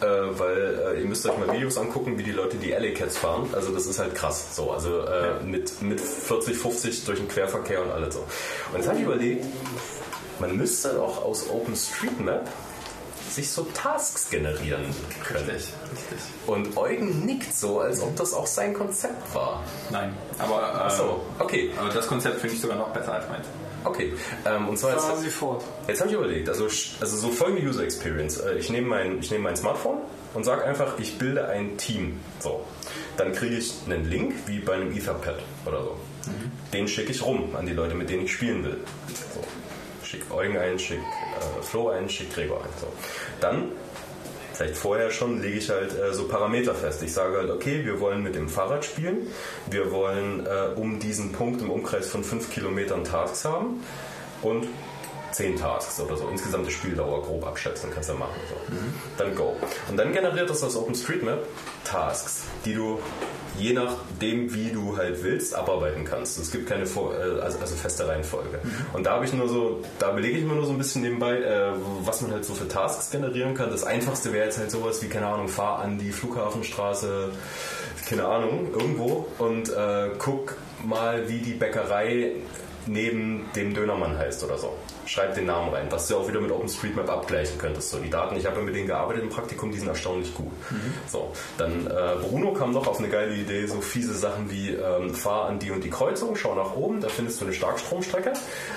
Äh, 0.00 0.04
weil 0.38 0.94
äh, 0.96 1.00
ihr 1.00 1.06
müsst 1.06 1.26
euch 1.28 1.36
mal 1.38 1.52
Videos 1.52 1.76
angucken, 1.76 2.16
wie 2.18 2.22
die 2.22 2.30
Leute 2.30 2.56
die 2.56 2.72
Alley 2.72 2.94
Cats 2.94 3.18
fahren. 3.18 3.50
Also 3.52 3.72
das 3.72 3.84
ist 3.86 3.98
halt 3.98 4.14
krass. 4.14 4.54
So, 4.54 4.70
also 4.70 5.00
äh, 5.00 5.42
mit, 5.44 5.82
mit 5.82 6.00
40, 6.00 6.56
50 6.56 7.04
durch 7.04 7.18
den 7.18 7.26
Querverkehr 7.26 7.82
und 7.82 7.90
alles 7.90 8.14
so. 8.14 8.20
Und 8.20 8.76
jetzt 8.78 8.86
habe 8.88 8.98
ich 8.98 9.04
überlegt, 9.04 9.44
man 10.40 10.56
müsste 10.56 10.90
doch 10.94 11.24
aus 11.24 11.48
OpenStreetMap 11.50 12.48
sich 13.30 13.50
so 13.50 13.66
Tasks 13.74 14.30
generieren 14.30 14.82
können. 15.24 15.48
Richtig, 15.50 15.72
richtig. 15.92 16.18
Und 16.46 16.76
Eugen 16.76 17.26
nickt 17.26 17.54
so, 17.54 17.80
als 17.80 18.00
ob 18.00 18.16
das 18.16 18.32
auch 18.32 18.46
sein 18.46 18.72
Konzept 18.74 19.34
war. 19.34 19.62
Nein, 19.90 20.14
aber, 20.38 20.86
äh, 20.86 20.96
so, 20.96 21.20
okay, 21.38 21.70
aber 21.78 21.90
das 21.90 22.06
Konzept 22.06 22.40
finde 22.40 22.54
ich 22.56 22.60
sogar 22.62 22.78
noch 22.78 22.88
besser 22.88 23.12
als 23.14 23.28
meins. 23.28 23.46
okay. 23.84 24.14
Ähm, 24.46 24.68
und 24.68 24.78
zwar 24.78 24.92
jetzt, 24.92 25.20
Sie 25.20 25.28
fort. 25.30 25.62
jetzt 25.86 26.00
habe 26.00 26.08
ich 26.10 26.16
überlegt, 26.16 26.48
also, 26.48 26.64
also 26.64 27.16
so 27.16 27.28
folgende 27.28 27.68
User 27.68 27.84
Experience. 27.84 28.38
Äh, 28.38 28.54
Ich 28.58 28.70
nehme 28.70 28.88
mein, 28.88 29.18
ich 29.20 29.30
nehme 29.30 29.44
mein 29.44 29.56
Smartphone 29.56 29.98
und 30.34 30.44
sage 30.44 30.64
einfach, 30.64 30.98
ich 30.98 31.18
bilde 31.18 31.46
ein 31.48 31.76
Team. 31.76 32.18
So. 32.40 32.64
Dann 33.18 33.32
kriege 33.32 33.56
ich 33.56 33.74
einen 33.86 34.08
Link, 34.08 34.34
wie 34.46 34.60
bei 34.60 34.72
einem 34.74 34.90
Etherpad 34.96 35.40
oder 35.66 35.82
so. 35.82 35.96
Den 36.72 36.88
schicke 36.88 37.10
ich 37.12 37.24
rum 37.24 37.54
an 37.56 37.66
die 37.66 37.72
Leute, 37.72 37.94
mit 37.94 38.08
denen 38.10 38.24
ich 38.24 38.32
spielen 38.32 38.64
will. 38.64 38.78
So. 39.34 39.40
Schick 40.08 40.30
Eugen 40.30 40.56
ein, 40.56 40.78
schick 40.78 41.00
äh, 41.00 41.62
Flo 41.62 41.90
ein, 41.90 42.08
schick 42.08 42.32
Gregor 42.32 42.62
ein. 42.62 42.70
So. 42.80 42.86
Dann 43.40 43.72
vielleicht 44.54 44.76
vorher 44.76 45.10
schon, 45.10 45.42
lege 45.42 45.58
ich 45.58 45.68
halt 45.68 45.92
äh, 45.98 46.14
so 46.14 46.26
Parameter 46.28 46.74
fest. 46.74 47.02
Ich 47.02 47.12
sage 47.12 47.36
halt, 47.36 47.50
okay, 47.50 47.84
wir 47.84 48.00
wollen 48.00 48.22
mit 48.22 48.34
dem 48.34 48.48
Fahrrad 48.48 48.86
spielen, 48.86 49.26
wir 49.70 49.92
wollen 49.92 50.46
äh, 50.46 50.70
um 50.76 50.98
diesen 50.98 51.32
Punkt 51.32 51.60
im 51.60 51.70
Umkreis 51.70 52.08
von 52.08 52.24
5 52.24 52.50
Kilometern 52.50 53.04
Tasks 53.04 53.44
haben 53.44 53.84
und 54.40 54.66
10 55.32 55.56
Tasks 55.56 56.00
oder 56.00 56.16
so. 56.16 56.28
Insgesamte 56.28 56.70
Spieldauer 56.70 57.22
grob 57.22 57.46
abschätzen, 57.46 57.90
kannst 57.92 58.08
du 58.08 58.14
ja 58.14 58.18
machen. 58.18 58.40
So. 58.48 58.76
Dann 59.16 59.34
go. 59.34 59.56
Und 59.88 59.96
dann 59.96 60.12
generiert 60.12 60.50
das 60.50 60.62
aus 60.62 60.76
OpenStreetMap 60.76 61.40
Tasks, 61.84 62.44
die 62.64 62.74
du 62.74 62.98
je 63.58 63.72
nachdem, 63.72 64.54
wie 64.54 64.70
du 64.70 64.96
halt 64.96 65.22
willst, 65.22 65.54
abarbeiten 65.54 66.04
kannst. 66.04 66.38
Es 66.38 66.50
gibt 66.50 66.68
keine 66.68 66.86
Vor 66.86 67.14
äh, 67.14 67.40
also, 67.40 67.58
also 67.58 67.74
feste 67.74 68.06
Reihenfolge. 68.06 68.60
Und 68.92 69.06
da 69.06 69.12
habe 69.12 69.24
ich 69.24 69.32
nur 69.32 69.48
so, 69.48 69.82
da 69.98 70.12
belege 70.12 70.38
ich 70.38 70.44
mir 70.44 70.54
nur 70.54 70.64
so 70.64 70.72
ein 70.72 70.78
bisschen 70.78 71.02
nebenbei, 71.02 71.38
äh, 71.38 71.72
was 72.04 72.20
man 72.22 72.32
halt 72.32 72.44
so 72.44 72.54
für 72.54 72.68
Tasks 72.68 73.10
generieren 73.10 73.54
kann. 73.54 73.70
Das 73.70 73.84
einfachste 73.84 74.32
wäre 74.32 74.46
jetzt 74.46 74.58
halt 74.58 74.70
sowas 74.70 75.02
wie, 75.02 75.08
keine 75.08 75.26
Ahnung, 75.26 75.48
fahr 75.48 75.80
an 75.80 75.98
die 75.98 76.12
Flughafenstraße, 76.12 77.30
keine 78.08 78.26
Ahnung, 78.26 78.68
irgendwo 78.72 79.26
und 79.38 79.68
äh, 79.70 80.10
guck 80.18 80.56
mal, 80.84 81.28
wie 81.28 81.38
die 81.38 81.54
Bäckerei 81.54 82.32
neben 82.88 83.46
dem 83.54 83.74
Dönermann 83.74 84.16
heißt 84.16 84.42
oder 84.44 84.58
so. 84.58 84.74
Schreib 85.06 85.34
den 85.34 85.46
Namen 85.46 85.72
rein, 85.72 85.86
was 85.90 86.08
du 86.08 86.16
auch 86.16 86.28
wieder 86.28 86.40
mit 86.40 86.50
OpenStreetMap 86.50 87.08
abgleichen 87.08 87.58
könntest. 87.58 87.90
So, 87.90 87.98
die 87.98 88.10
Daten, 88.10 88.36
ich 88.36 88.46
habe 88.46 88.56
ja 88.56 88.62
mit 88.62 88.74
denen 88.74 88.86
gearbeitet 88.86 89.22
im 89.22 89.28
Praktikum, 89.30 89.70
die 89.70 89.78
sind 89.78 89.88
erstaunlich 89.88 90.34
gut. 90.34 90.52
So, 91.10 91.32
dann 91.56 91.86
äh, 91.86 92.16
Bruno 92.20 92.52
kam 92.52 92.72
noch 92.72 92.86
auf 92.86 92.98
eine 92.98 93.08
geile 93.08 93.34
Idee, 93.34 93.66
so 93.66 93.80
fiese 93.80 94.14
Sachen 94.14 94.50
wie 94.50 94.70
ähm, 94.70 95.14
fahr 95.14 95.46
an 95.46 95.58
die 95.58 95.70
und 95.70 95.84
die 95.84 95.90
Kreuzung, 95.90 96.36
schau 96.36 96.54
nach 96.54 96.74
oben, 96.74 97.00
da 97.00 97.08
findest 97.08 97.40
du 97.40 97.46
eine 97.46 97.54
Starkstromstrecke, 97.54 98.32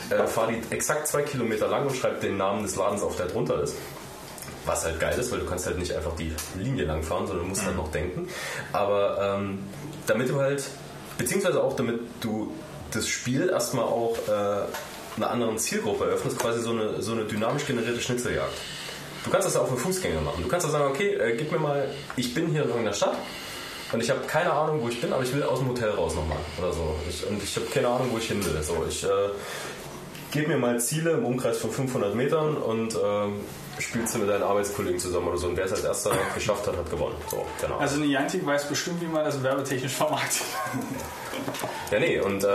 äh, 0.10 0.28
fahr 0.28 0.48
die 0.48 0.62
exakt 0.74 1.08
zwei 1.08 1.22
Kilometer 1.24 1.68
lang 1.68 1.88
und 1.88 1.96
schreib 1.96 2.22
den 2.22 2.38
Namen 2.38 2.64
des 2.64 2.76
Ladens 2.76 3.02
auf, 3.04 3.16
der 3.16 3.28
drunter 3.28 3.62
ist. 3.64 3.76
Was 4.66 4.86
halt 4.86 5.00
geil 5.00 5.18
ist, 5.18 5.32
weil 5.32 5.40
du 5.40 5.46
kannst 5.46 5.66
halt 5.66 5.80
nicht 5.80 5.94
einfach 5.94 6.16
die 6.16 6.32
Linie 6.58 6.86
lang 6.86 7.02
fahren, 7.02 7.26
sondern 7.26 7.46
du 7.46 7.50
musst 7.50 7.66
halt 7.66 7.76
noch 7.76 7.90
denken. 7.92 8.28
Aber 8.74 9.40
ähm, 9.40 9.60
damit 10.06 10.30
du 10.30 10.40
halt, 10.40 10.64
beziehungsweise 11.18 11.64
auch 11.64 11.76
damit 11.76 12.00
du 12.22 12.54
das 12.92 13.08
Spiel 13.08 13.50
erstmal 13.50 13.86
auch 13.86 14.18
äh, 14.28 14.66
einer 15.18 15.30
anderen 15.30 15.58
Zielgruppe 15.58 16.06
eröffnest, 16.06 16.40
quasi 16.40 16.62
so 16.62 16.72
eine, 16.72 17.02
so 17.02 17.12
eine 17.12 17.26
dynamisch 17.26 17.66
generierte 17.66 18.02
Schnitzeljagd. 18.02 18.54
Du 19.24 19.30
kannst 19.30 19.48
das 19.48 19.54
ja 19.54 19.62
auch 19.62 19.68
für 19.68 19.78
Fußgänger 19.78 20.22
machen. 20.22 20.42
Du 20.42 20.50
kannst 20.50 20.66
ja 20.66 20.72
sagen, 20.72 20.86
okay, 20.90 21.14
äh, 21.14 21.36
gib 21.38 21.52
mir 21.52 21.60
mal, 21.60 21.90
ich 22.16 22.34
bin 22.34 22.48
hier 22.48 22.64
in 22.64 22.70
irgendeiner 22.70 22.96
Stadt 22.96 23.18
und 23.92 24.02
ich 24.02 24.10
habe 24.10 24.22
keine 24.26 24.52
Ahnung, 24.52 24.82
wo 24.82 24.90
ich 24.90 25.00
bin, 25.00 25.14
aber 25.14 25.24
ich 25.24 25.34
will 25.34 25.44
aus 25.44 25.60
dem 25.60 25.70
Hotel 25.70 25.92
raus 25.92 26.16
nochmal 26.16 26.40
oder 26.60 26.74
so. 26.74 26.96
Ich, 27.10 27.28
und 27.28 27.42
ich 27.44 27.56
habe 27.56 27.68
keine 27.68 27.88
Ahnung, 27.88 28.10
wo 28.12 28.18
ich 28.18 28.28
hin 28.28 28.44
will. 28.44 28.62
So, 28.64 28.86
ich 28.88 29.04
äh, 29.04 29.08
gib 30.32 30.48
mir 30.48 30.58
mal 30.58 30.80
Ziele 30.80 31.12
im 31.12 31.26
Umkreis 31.26 31.58
von 31.58 31.72
500 31.72 32.16
Metern 32.16 32.58
und 32.58 32.96
ähm, 32.96 33.42
spielst 33.82 34.16
du 34.16 34.20
mit 34.20 34.30
deinen 34.30 34.44
Arbeitskollegen 34.44 34.99
zusammen 34.99 35.28
oder 35.28 35.38
so. 35.38 35.48
Und 35.48 35.58
wer 35.58 35.66
es 35.66 35.72
als 35.72 35.84
erster 35.84 36.12
geschafft 36.34 36.68
hat, 36.68 36.78
hat 36.78 36.90
gewonnen. 36.90 37.16
So, 37.30 37.45
genau. 37.62 37.78
Also 37.78 37.98
Niantic 37.98 38.45
weiß 38.45 38.68
bestimmt, 38.68 39.02
wie 39.02 39.08
man 39.08 39.26
das 39.26 39.41
werbetechnisch 39.41 39.94
vermarktet. 39.94 40.44
Ja, 41.91 41.99
nee, 41.99 42.20
und 42.20 42.44
äh, 42.44 42.48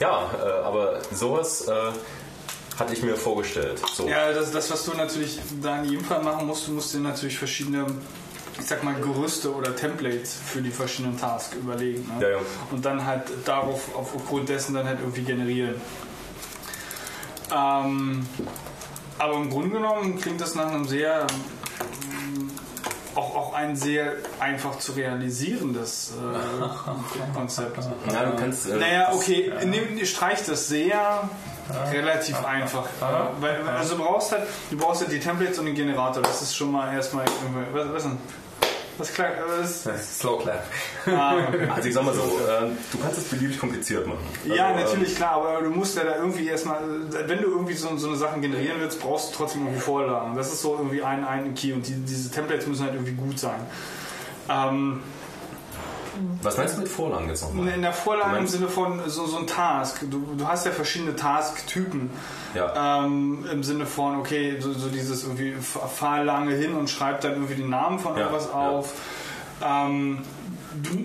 ja, 0.00 0.30
äh, 0.42 0.64
aber 0.64 1.00
sowas 1.12 1.66
äh, 1.68 1.72
hatte 2.78 2.92
ich 2.92 3.02
mir 3.02 3.16
vorgestellt. 3.16 3.82
So. 3.94 4.08
Ja, 4.08 4.32
das, 4.32 4.52
das, 4.52 4.70
was 4.70 4.84
du 4.84 4.94
natürlich 4.94 5.38
da 5.60 5.78
in 5.78 5.90
jedem 5.90 6.04
Fall 6.04 6.22
machen 6.22 6.46
musst, 6.46 6.68
du 6.68 6.72
musst 6.72 6.94
dir 6.94 7.00
natürlich 7.00 7.38
verschiedene, 7.38 7.86
ich 8.58 8.66
sag 8.66 8.84
mal, 8.84 8.94
Gerüste 8.94 9.52
oder 9.52 9.74
Templates 9.74 10.36
für 10.44 10.62
die 10.62 10.70
verschiedenen 10.70 11.18
Tasks 11.18 11.56
überlegen. 11.56 12.08
Ne? 12.18 12.22
Ja, 12.22 12.28
ja. 12.30 12.38
Und 12.70 12.84
dann 12.84 13.04
halt 13.04 13.24
darauf, 13.44 13.94
aufgrund 13.94 14.48
dessen 14.48 14.74
dann 14.74 14.86
halt 14.86 15.00
irgendwie 15.00 15.22
generieren. 15.22 15.80
Ähm, 17.52 18.26
aber 19.18 19.34
im 19.34 19.50
Grunde 19.50 19.70
genommen 19.70 20.20
klingt 20.20 20.40
das 20.40 20.54
nach 20.54 20.68
einem 20.72 20.86
sehr, 20.86 21.26
auch, 23.14 23.34
auch 23.34 23.54
ein 23.54 23.74
sehr 23.76 24.12
einfach 24.38 24.78
zu 24.78 24.92
realisierendes 24.92 26.12
äh, 26.12 27.34
Konzept. 27.34 27.78
Na, 28.06 28.24
du 28.26 28.36
kannst. 28.36 28.68
Äh, 28.70 28.76
Naja, 28.76 29.10
okay, 29.12 29.52
nimm, 29.64 30.04
streich 30.04 30.44
das 30.46 30.68
sehr 30.68 31.28
relativ 31.92 32.42
einfach. 32.44 32.84
äh, 32.84 33.42
Weil, 33.42 33.60
also 33.68 33.96
du 33.96 34.02
brauchst 34.04 34.32
halt, 34.32 34.42
du 34.70 34.76
brauchst 34.78 35.02
halt 35.02 35.12
die 35.12 35.20
Templates 35.20 35.58
und 35.58 35.66
den 35.66 35.74
Generator. 35.74 36.22
Das 36.22 36.40
ist 36.42 36.56
schon 36.56 36.70
mal 36.72 36.92
erstmal. 36.94 37.24
Was, 37.72 37.92
was 37.92 38.02
denn? 38.04 38.18
Was 38.98 39.12
klar, 39.12 39.30
was, 39.46 39.84
Slow 40.18 40.38
Clap. 40.42 40.66
ah, 41.06 41.36
Also 41.74 41.88
ich 41.88 41.94
sag 41.94 42.04
mal 42.04 42.14
so, 42.14 42.20
äh, 42.20 42.68
du 42.92 42.98
kannst 42.98 43.18
es 43.18 43.24
beliebig 43.24 43.58
kompliziert 43.58 44.06
machen. 44.06 44.18
Also, 44.42 44.54
ja, 44.56 44.70
ähm, 44.70 44.76
natürlich, 44.76 45.14
klar, 45.14 45.32
aber 45.32 45.62
du 45.62 45.70
musst 45.70 45.96
ja 45.96 46.04
da 46.04 46.16
irgendwie 46.16 46.48
erstmal, 46.48 46.80
wenn 47.26 47.40
du 47.40 47.48
irgendwie 47.48 47.74
so, 47.74 47.96
so 47.96 48.08
eine 48.08 48.16
Sachen 48.16 48.42
generieren 48.42 48.80
willst, 48.80 49.00
brauchst 49.00 49.32
du 49.32 49.36
trotzdem 49.36 49.62
irgendwie 49.62 49.80
Vorlagen. 49.80 50.36
Das 50.36 50.52
ist 50.52 50.62
so 50.62 50.76
irgendwie 50.76 51.02
ein, 51.02 51.24
ein 51.24 51.54
Key 51.54 51.72
und 51.72 51.86
die, 51.86 51.94
diese 51.94 52.30
Templates 52.30 52.66
müssen 52.66 52.82
halt 52.84 52.94
irgendwie 52.94 53.14
gut 53.14 53.38
sein. 53.38 53.60
Ähm, 54.48 55.00
Was 56.42 56.56
meinst 56.56 56.76
du 56.76 56.80
mit 56.80 56.88
Vorlagen 56.88 57.28
jetzt 57.28 57.42
nochmal? 57.42 57.68
in 57.68 57.82
der 57.82 57.92
Vorlage 57.92 58.38
im 58.38 58.46
Sinne 58.46 58.68
von 58.68 59.00
so, 59.06 59.26
so 59.26 59.38
ein 59.38 59.46
Task. 59.46 60.00
Du, 60.10 60.26
du 60.36 60.46
hast 60.46 60.66
ja 60.66 60.72
verschiedene 60.72 61.16
Task-Typen. 61.16 62.10
Ja. 62.54 63.04
Ähm, 63.04 63.44
Im 63.50 63.62
Sinne 63.62 63.86
von, 63.86 64.16
okay, 64.16 64.58
so, 64.60 64.72
so 64.72 64.88
dieses 64.88 65.24
irgendwie 65.24 65.54
fahr 65.54 66.24
lange 66.24 66.54
hin 66.54 66.74
und 66.74 66.88
schreib 66.88 67.20
dann 67.20 67.32
irgendwie 67.32 67.56
den 67.56 67.70
Namen 67.70 67.98
von 67.98 68.14
Ja, 68.16 68.22
irgendwas 68.22 68.48
ja. 68.48 68.54
auf. 68.54 68.94
Ähm, 69.62 70.22
du, 70.82 71.04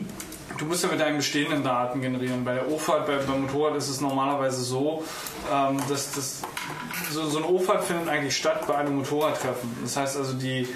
du 0.57 0.65
musst 0.65 0.83
ja 0.83 0.89
mit 0.89 0.99
deinen 0.99 1.17
bestehenden 1.17 1.63
Daten 1.63 2.01
generieren. 2.01 2.43
Bei 2.43 2.55
der 2.55 2.69
O-Fahrt, 2.69 3.07
bei, 3.07 3.17
beim 3.17 3.41
Motorrad 3.41 3.75
ist 3.75 3.89
es 3.89 4.01
normalerweise 4.01 4.61
so, 4.61 5.03
ähm, 5.51 5.79
dass 5.89 6.13
das, 6.13 6.41
so, 7.11 7.27
so 7.27 7.37
eine 7.37 7.47
O-Fahrt 7.47 7.83
findet 7.83 8.07
eigentlich 8.09 8.35
statt 8.37 8.65
bei 8.67 8.75
einem 8.75 8.97
Motorradtreffen. 8.97 9.69
Das 9.81 9.97
heißt 9.97 10.17
also, 10.17 10.33
die, 10.33 10.67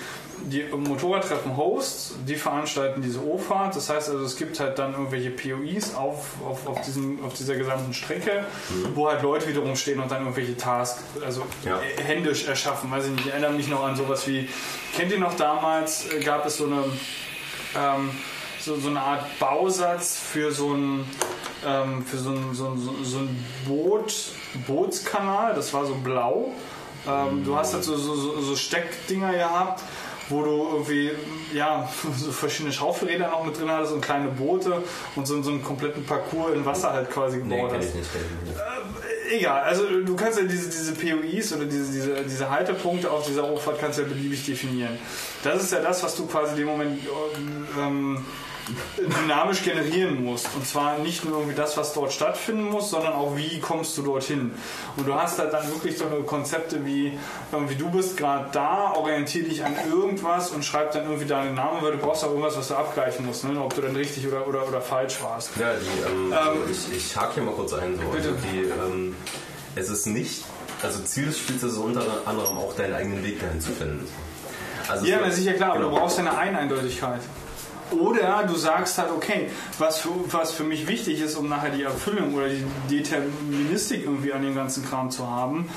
die 0.46 0.64
Motorradtreffen-Hosts, 0.64 2.16
die 2.28 2.36
veranstalten 2.36 3.02
diese 3.02 3.24
O-Fahrt. 3.26 3.76
Das 3.76 3.90
heißt 3.90 4.10
also, 4.10 4.24
es 4.24 4.36
gibt 4.36 4.60
halt 4.60 4.78
dann 4.80 4.94
irgendwelche 4.94 5.32
POIs 5.32 5.96
auf, 5.96 6.26
auf, 6.48 6.68
auf, 6.68 6.82
diesem, 6.82 7.24
auf 7.26 7.34
dieser 7.34 7.56
gesamten 7.56 7.94
Strecke, 7.94 8.46
wo 8.94 9.08
halt 9.10 9.22
Leute 9.24 9.48
wiederum 9.48 9.76
stehen 9.76 10.00
und 10.00 10.12
dann 10.12 10.22
irgendwelche 10.24 10.56
Tasks, 10.58 11.04
also 11.26 11.44
Ja. 11.66 11.80
händisch 12.06 12.46
erschaffen. 12.48 12.92
Weiß 12.92 13.06
ich 13.06 13.12
nicht, 13.12 13.26
ich 13.26 13.32
erinnere 13.32 13.52
mich 13.54 13.68
noch 13.68 13.84
an 13.86 13.96
sowas 13.96 14.28
wie, 14.28 14.48
kennt 14.96 15.12
ihr 15.12 15.20
noch 15.20 15.36
damals, 15.36 16.12
äh, 16.14 16.20
gab 16.20 16.46
es 16.46 16.58
so 16.58 16.66
eine, 16.66 16.84
ähm, 17.76 18.12
so, 18.68 18.80
so 18.80 18.90
eine 18.90 19.02
Art 19.02 19.24
Bausatz 19.40 20.18
für 20.18 20.52
so 20.52 20.74
ein, 20.74 21.06
ähm, 21.66 22.06
für 22.06 22.18
so 22.18 22.30
ein, 22.30 22.54
so 22.54 22.68
ein, 22.68 22.78
so- 23.04 23.20
ein 23.20 23.44
Boot, 23.68 24.14
Bootskanal, 24.68 25.54
das 25.56 25.74
war 25.74 25.86
so 25.86 25.96
blau. 25.96 26.52
Ähm, 27.08 27.44
du 27.46 27.56
hast 27.56 27.74
halt 27.74 27.84
so, 27.84 27.96
so, 27.96 28.16
so, 28.42 28.56
Steckdinger 28.56 29.32
gehabt, 29.32 29.82
wo 30.30 30.44
du 30.44 30.68
irgendwie 30.74 31.12
ja, 31.54 31.88
so 32.18 32.32
verschiedene 32.34 32.74
Schaufelräder 32.74 33.30
noch 33.30 33.46
mit 33.46 33.58
drin 33.58 33.72
hattest 33.72 33.94
und 33.94 34.02
kleine 34.02 34.28
Boote 34.28 34.84
und 35.16 35.26
so, 35.26 35.42
so 35.42 35.52
einen 35.52 35.64
kompletten 35.64 36.04
Parcours 36.06 36.54
in 36.54 36.66
Wasser 36.66 36.92
halt 36.92 37.10
quasi 37.10 37.38
Nee, 37.38 37.56
gebaut 37.56 37.72
kenn 37.72 37.80
hast. 37.82 37.96
nicht. 37.96 38.10
egal, 39.32 39.62
also 39.64 39.84
du 40.02 40.16
kannst 40.18 40.38
ja 40.40 40.44
diese, 40.46 40.70
diese 40.70 40.94
POIs 40.96 41.54
oder 41.54 41.66
diese, 41.66 41.92
diese, 41.94 42.24
diese 42.24 42.50
Haltepunkte 42.50 43.10
auf 43.10 43.26
dieser 43.26 43.46
Auffahrt 43.46 43.80
kannst 43.80 44.00
du 44.00 44.04
ja 44.04 44.08
beliebig 44.10 44.46
definieren. 44.46 44.98
Das 45.44 45.64
ist 45.64 45.72
ja 45.72 45.80
das, 45.80 46.04
was 46.04 46.16
du 46.16 46.26
quasi 46.28 46.52
in 46.52 46.58
dem 46.58 46.68
Moment 46.68 47.00
ähm, 47.80 48.26
dynamisch 48.98 49.64
generieren 49.64 50.24
musst. 50.24 50.48
Und 50.56 50.68
zwar 50.68 50.98
nicht 51.00 51.24
nur 51.26 51.38
irgendwie 51.40 51.56
das, 51.56 51.78
was 51.78 51.94
dort 51.94 52.12
stattfinden 52.12 52.64
muss, 52.66 52.90
sondern 52.90 53.14
auch 53.14 53.36
wie 53.36 53.60
kommst 53.60 53.98
du 53.98 54.02
dorthin. 54.02 54.52
Und 54.96 55.08
du 55.08 55.14
hast 55.14 55.40
halt 55.40 55.54
dann 55.54 55.68
wirklich 55.70 55.98
so 55.98 56.06
eine 56.06 56.22
Konzepte 56.24 56.86
wie 56.86 57.18
irgendwie 57.52 57.76
du 57.76 57.90
bist 57.90 58.18
gerade 58.18 58.48
da, 58.52 58.94
orientier 58.96 59.44
dich 59.44 59.64
an 59.64 59.76
irgendwas 59.90 60.50
und 60.52 60.64
schreib 60.66 60.92
dann 60.92 61.06
irgendwie 61.06 61.28
deinen 61.28 61.56
Namen, 61.56 61.82
weil 61.82 61.94
du 61.94 61.98
brauchst 61.98 62.24
auch 62.24 62.30
irgendwas, 62.30 62.58
was 62.58 62.68
du 62.68 62.76
abgleichen 62.76 63.26
musst, 63.26 63.44
ne? 63.46 63.60
ob 63.62 63.74
du 63.74 63.82
dann 63.82 63.96
richtig 63.96 64.28
oder, 64.28 64.48
oder, 64.48 64.68
oder 64.68 64.82
falsch 64.82 65.18
warst. 65.22 65.52
Ja, 65.60 65.72
die, 65.74 66.10
ähm, 66.12 66.32
Ähm, 66.34 66.58
ich, 66.72 66.96
ich 66.98 67.16
hake 67.16 67.36
hier 67.36 67.44
mal 67.44 67.54
kurz 67.54 67.74
ein. 67.74 67.96
So. 67.98 68.02
Bitte. 68.10 68.30
Also 68.30 68.40
die, 68.52 68.60
ähm, 68.64 69.16
es 69.76 69.90
ist 69.90 70.08
nicht, 70.08 70.44
also 70.84 71.00
Ziel 71.04 71.28
des 71.28 71.38
Spiels 71.40 71.64
ist 71.64 71.74
es 71.74 71.78
unter 71.78 72.02
anderem 72.26 72.58
auch 72.58 72.74
deinen 72.76 72.94
eigenen 72.94 73.24
Weg 73.24 73.40
dahin 73.40 73.62
zu 73.62 73.72
finden. 73.72 74.08
Also 74.88 75.06
Ja, 75.06 75.20
so- 75.20 75.26
na 75.26 75.32
sicher 75.32 75.54
klar, 75.54 75.70
aber 75.72 75.80
genau. 75.80 75.92
du 75.92 75.98
brauchst 75.98 76.18
ja 76.18 76.26
eine 76.26 76.38
Eineindeutigkeit. 76.38 77.22
Oder 77.92 78.44
du 78.48 78.56
sagst 78.56 78.98
halt, 78.98 79.12
okay, 79.12 79.50
was 79.78 80.00
für, 80.00 80.10
was 80.32 80.52
für 80.52 80.64
mich 80.64 80.88
wichtig 80.88 81.22
ist, 81.22 81.36
um 81.36 81.48
nachher 81.48 81.70
die 81.70 81.84
Erfüllung 81.84 82.34
oder 82.34 82.48
die 82.50 82.64
Deterministik 82.90 84.04
irgendwie 84.04 84.34
an 84.34 84.42
dem 84.42 84.56
ganzen 84.56 84.86
Kram 84.86 85.10
zu 85.10 85.28
haben, 85.28 85.70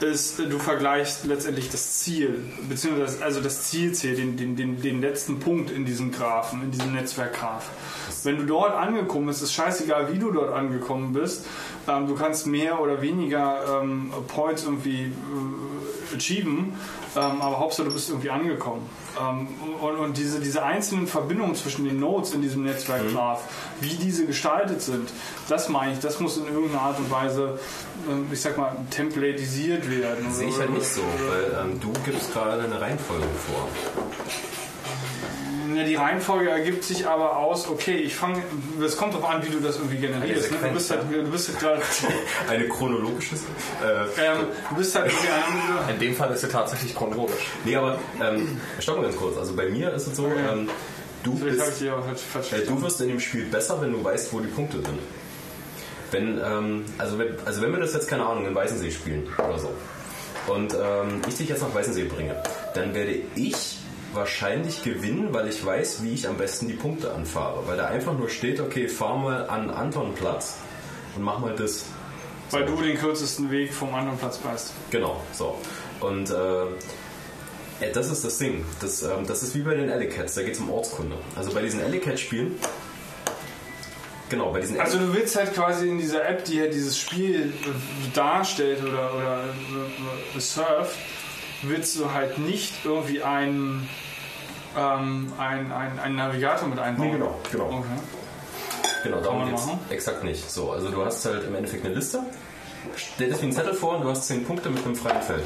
ist, 0.00 0.38
du 0.38 0.58
vergleichst 0.58 1.24
letztendlich 1.24 1.70
das 1.70 2.00
Ziel, 2.00 2.42
beziehungsweise 2.68 3.24
also 3.24 3.40
das 3.40 3.62
Zielziel, 3.64 4.14
den, 4.16 4.36
den, 4.36 4.56
den, 4.56 4.80
den 4.80 5.00
letzten 5.00 5.40
Punkt 5.40 5.70
in 5.70 5.84
diesem 5.84 6.12
Graphen, 6.12 6.62
in 6.62 6.70
diesem 6.70 6.92
Netzwerkgraph. 6.92 7.70
Wenn 8.24 8.38
du 8.38 8.44
dort 8.44 8.74
angekommen 8.74 9.26
bist, 9.26 9.42
ist 9.42 9.52
scheißegal, 9.52 10.12
wie 10.12 10.18
du 10.18 10.30
dort 10.32 10.52
angekommen 10.52 11.12
bist. 11.12 11.46
Ähm, 11.88 12.06
du 12.06 12.14
kannst 12.14 12.46
mehr 12.46 12.80
oder 12.80 13.02
weniger 13.02 13.82
ähm, 13.82 14.12
Points 14.28 14.64
irgendwie 14.64 15.04
äh, 15.04 15.10
achieven, 16.14 16.74
ähm, 17.16 17.42
aber 17.42 17.58
Hauptsache 17.58 17.88
du 17.88 17.94
bist 17.94 18.08
irgendwie 18.08 18.30
angekommen. 18.30 18.88
Ähm, 19.20 19.48
und 19.80 19.96
und 19.96 20.16
diese, 20.16 20.40
diese 20.40 20.62
einzelnen 20.62 21.06
Verbindungen 21.06 21.54
zwischen 21.54 21.84
den 21.84 22.00
Nodes 22.00 22.32
in 22.32 22.42
diesem 22.42 22.64
Netzwerkgraph, 22.64 23.42
wie 23.80 23.94
diese 23.94 24.26
gestaltet 24.26 24.82
sind, 24.82 25.10
das 25.48 25.68
meine 25.68 25.92
ich, 25.92 26.00
das 26.00 26.20
muss 26.20 26.36
in 26.36 26.46
irgendeiner 26.46 26.82
Art 26.82 26.98
und 26.98 27.10
Weise, 27.10 27.58
ähm, 28.10 28.26
ich 28.32 28.40
sag 28.40 28.56
mal, 28.58 28.76
templatisiert 28.90 29.88
werden. 29.90 30.32
Sehe 30.32 30.48
ich 30.48 30.58
halt 30.58 30.70
nicht 30.70 30.86
so, 30.86 31.02
weil 31.28 31.64
ähm, 31.64 31.80
du 31.80 31.92
gibst 32.04 32.32
gerade 32.32 32.62
eine 32.62 32.80
Reihenfolge 32.80 33.26
vor. 33.46 33.68
Ja, 35.74 35.84
die 35.84 35.94
Reihenfolge 35.96 36.50
ergibt 36.50 36.84
sich 36.84 37.06
aber 37.06 37.36
aus, 37.36 37.68
okay, 37.68 37.96
ich 37.96 38.14
fange, 38.14 38.42
es 38.84 38.96
kommt 38.96 39.14
darauf 39.14 39.28
an, 39.28 39.44
wie 39.44 39.50
du 39.50 39.60
das 39.60 39.76
irgendwie 39.76 39.98
generierst. 39.98 40.52
Ne? 40.52 40.58
Du 40.62 40.68
bist 40.74 40.90
halt, 40.90 41.02
du 41.10 41.30
bist 41.30 41.48
halt 41.48 41.58
gerade, 41.58 41.82
Eine 42.48 42.68
chronologische. 42.68 43.34
Äh, 43.34 44.24
ähm, 44.24 44.46
du 44.70 44.76
bist 44.76 44.94
halt 44.94 45.10
In 45.90 45.98
dem 45.98 46.14
Fall 46.14 46.32
ist 46.32 46.42
sie 46.42 46.48
tatsächlich 46.48 46.94
chronologisch. 46.94 47.48
nee, 47.64 47.74
aber 47.74 47.98
ähm, 48.22 48.60
stopp 48.78 48.96
mal 48.96 49.02
ganz 49.02 49.16
kurz. 49.16 49.36
Also 49.36 49.54
bei 49.54 49.68
mir 49.68 49.92
ist 49.92 50.06
es 50.06 50.16
so, 50.16 50.26
ähm, 50.26 50.68
du, 51.22 51.34
bist, 51.34 51.60
falsch 51.60 52.52
äh, 52.52 52.64
du 52.66 52.80
wirst 52.82 53.00
in 53.00 53.08
dem 53.08 53.20
Spiel 53.20 53.46
besser, 53.46 53.80
wenn 53.80 53.92
du 53.92 54.04
weißt, 54.04 54.32
wo 54.32 54.40
die 54.40 54.48
Punkte 54.48 54.76
sind. 54.76 54.98
Wenn, 56.10 56.38
ähm, 56.44 56.84
also, 56.98 57.18
wenn, 57.18 57.34
also 57.44 57.62
wenn 57.62 57.72
wir 57.72 57.80
das 57.80 57.94
jetzt, 57.94 58.06
keine 58.06 58.24
Ahnung, 58.24 58.46
in 58.46 58.54
Weißensee 58.54 58.90
spielen 58.92 59.26
oder 59.36 59.58
so 59.58 59.70
und 60.46 60.74
ähm, 60.74 61.22
ich 61.28 61.36
dich 61.36 61.48
jetzt 61.48 61.62
nach 61.62 61.74
Weißensee 61.74 62.04
bringe, 62.04 62.36
dann 62.74 62.94
werde 62.94 63.16
ich 63.34 63.78
wahrscheinlich 64.14 64.82
gewinnen, 64.82 65.28
weil 65.32 65.48
ich 65.48 65.64
weiß, 65.64 66.02
wie 66.02 66.12
ich 66.12 66.28
am 66.28 66.36
besten 66.36 66.68
die 66.68 66.74
Punkte 66.74 67.12
anfahre. 67.12 67.66
Weil 67.66 67.76
da 67.76 67.86
einfach 67.86 68.16
nur 68.16 68.28
steht, 68.28 68.60
okay, 68.60 68.88
fahr 68.88 69.16
mal 69.18 69.48
an 69.48 69.70
Antonplatz 69.70 70.58
und 71.16 71.22
mach 71.22 71.38
mal 71.38 71.54
das. 71.54 71.86
Weil 72.50 72.66
du 72.66 72.80
den 72.80 72.98
kürzesten 72.98 73.50
Weg 73.50 73.72
vom 73.72 73.94
anderen 73.94 74.18
Platz 74.18 74.40
weißt. 74.42 74.72
Genau, 74.90 75.20
so. 75.32 75.58
Und 76.00 76.30
äh, 76.30 76.66
das 77.92 78.10
ist 78.10 78.24
das 78.24 78.38
Ding. 78.38 78.64
Das, 78.80 79.02
ähm, 79.02 79.26
das 79.26 79.42
ist 79.42 79.54
wie 79.54 79.62
bei 79.62 79.74
den 79.74 79.90
Alley 79.90 80.08
Cats, 80.08 80.34
da 80.34 80.42
geht 80.42 80.54
es 80.54 80.60
um 80.60 80.70
Ortskunde. 80.70 81.16
Also 81.34 81.52
bei 81.52 81.62
diesen 81.62 81.82
Alley 81.82 81.98
Cat 81.98 82.20
Spielen, 82.20 82.58
genau, 84.28 84.52
bei 84.52 84.60
diesen 84.60 84.78
Also 84.80 84.98
du 84.98 85.14
willst 85.14 85.36
halt 85.36 85.54
quasi 85.54 85.88
in 85.88 85.98
dieser 85.98 86.26
App, 86.28 86.44
die 86.44 86.56
ja 86.56 86.66
dieses 86.66 86.98
Spiel 86.98 87.52
äh, 87.52 88.14
darstellt 88.14 88.82
oder, 88.82 89.14
oder 89.14 89.44
äh, 90.36 90.40
surft, 90.40 90.96
willst 91.68 91.98
du 91.98 92.12
halt 92.12 92.38
nicht 92.38 92.72
irgendwie 92.84 93.22
einen, 93.22 93.88
ähm, 94.76 95.32
einen, 95.38 95.72
einen, 95.72 95.98
einen 95.98 96.16
Navigator 96.16 96.68
mit 96.68 96.78
einbauen. 96.78 97.06
Nee, 97.08 97.12
genau, 97.14 97.38
genau. 97.50 97.64
Okay. 97.66 97.88
Genau, 99.04 99.20
darum 99.20 99.52
machen. 99.52 99.78
exakt 99.90 100.24
nicht. 100.24 100.50
So, 100.50 100.72
also 100.72 100.90
du 100.90 101.04
hast 101.04 101.24
halt 101.26 101.44
im 101.44 101.54
Endeffekt 101.54 101.84
eine 101.84 101.94
Liste, 101.94 102.20
stellt 102.96 103.32
es 103.34 103.42
wie 103.42 103.46
ein 103.46 103.52
Zettel 103.52 103.74
vor 103.74 103.96
und 103.96 104.02
du 104.04 104.08
hast 104.10 104.26
10 104.26 104.44
Punkte 104.46 104.70
mit 104.70 104.84
einem 104.84 104.96
freien 104.96 105.20
Feld. 105.20 105.44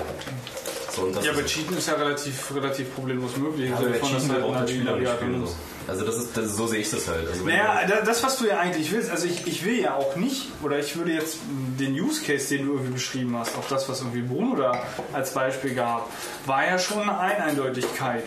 So, 0.92 1.08
Ja, 1.22 1.32
aber 1.32 1.44
Cheaten 1.44 1.76
ist 1.76 1.88
ja 1.88 1.94
relativ, 1.94 2.54
relativ 2.54 2.94
problemlos 2.94 3.36
möglich. 3.36 3.72
also 3.72 3.86
Im 3.86 3.92
wer 3.94 4.00
Cheaten 4.00 4.28
will, 4.28 4.36
du 4.36 4.42
braucht 4.42 4.56
halt 4.58 4.68
einen 4.68 4.78
Spieler 4.78 4.96
nicht 4.96 5.12
spielen. 5.12 5.46
So. 5.46 5.52
Also 5.88 6.04
das 6.04 6.16
ist, 6.16 6.36
das 6.36 6.44
ist, 6.46 6.56
so 6.56 6.66
sehe 6.66 6.80
ich 6.80 6.90
das 6.90 7.08
halt. 7.08 7.26
Also 7.28 7.44
Naja, 7.44 7.80
das, 8.04 8.22
was 8.22 8.38
du 8.38 8.46
ja 8.46 8.58
eigentlich 8.58 8.92
willst, 8.92 9.10
also 9.10 9.26
ich, 9.26 9.46
ich 9.46 9.64
will 9.64 9.80
ja 9.80 9.94
auch 9.94 10.16
nicht, 10.16 10.48
oder 10.62 10.78
ich 10.78 10.96
würde 10.96 11.12
jetzt 11.12 11.38
den 11.78 11.98
Use 11.98 12.22
Case, 12.22 12.54
den 12.54 12.66
du 12.66 12.72
irgendwie 12.74 12.92
beschrieben 12.92 13.36
hast, 13.38 13.56
auch 13.56 13.66
das, 13.68 13.88
was 13.88 14.00
irgendwie 14.00 14.22
Bruno 14.22 14.56
da 14.56 14.82
als 15.12 15.32
Beispiel 15.32 15.74
gab, 15.74 16.08
war 16.46 16.66
ja 16.66 16.78
schon 16.78 17.08
eine 17.08 17.18
Eindeutigkeit. 17.18 18.24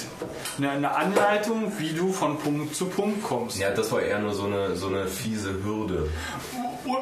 Eine, 0.58 0.72
eine 0.72 0.96
Anleitung, 0.96 1.74
wie 1.78 1.90
du 1.90 2.12
von 2.12 2.40
Punkt 2.40 2.76
zu 2.76 2.86
Punkt 2.86 3.24
kommst. 3.24 3.60
ja, 3.60 3.72
das 3.72 3.92
war 3.92 4.02
eher 4.02 4.20
nur 4.20 4.34
so 4.34 4.46
eine, 4.46 4.76
so 4.76 4.88
eine 4.88 5.06
fiese 5.08 5.64
Hürde. 5.64 6.10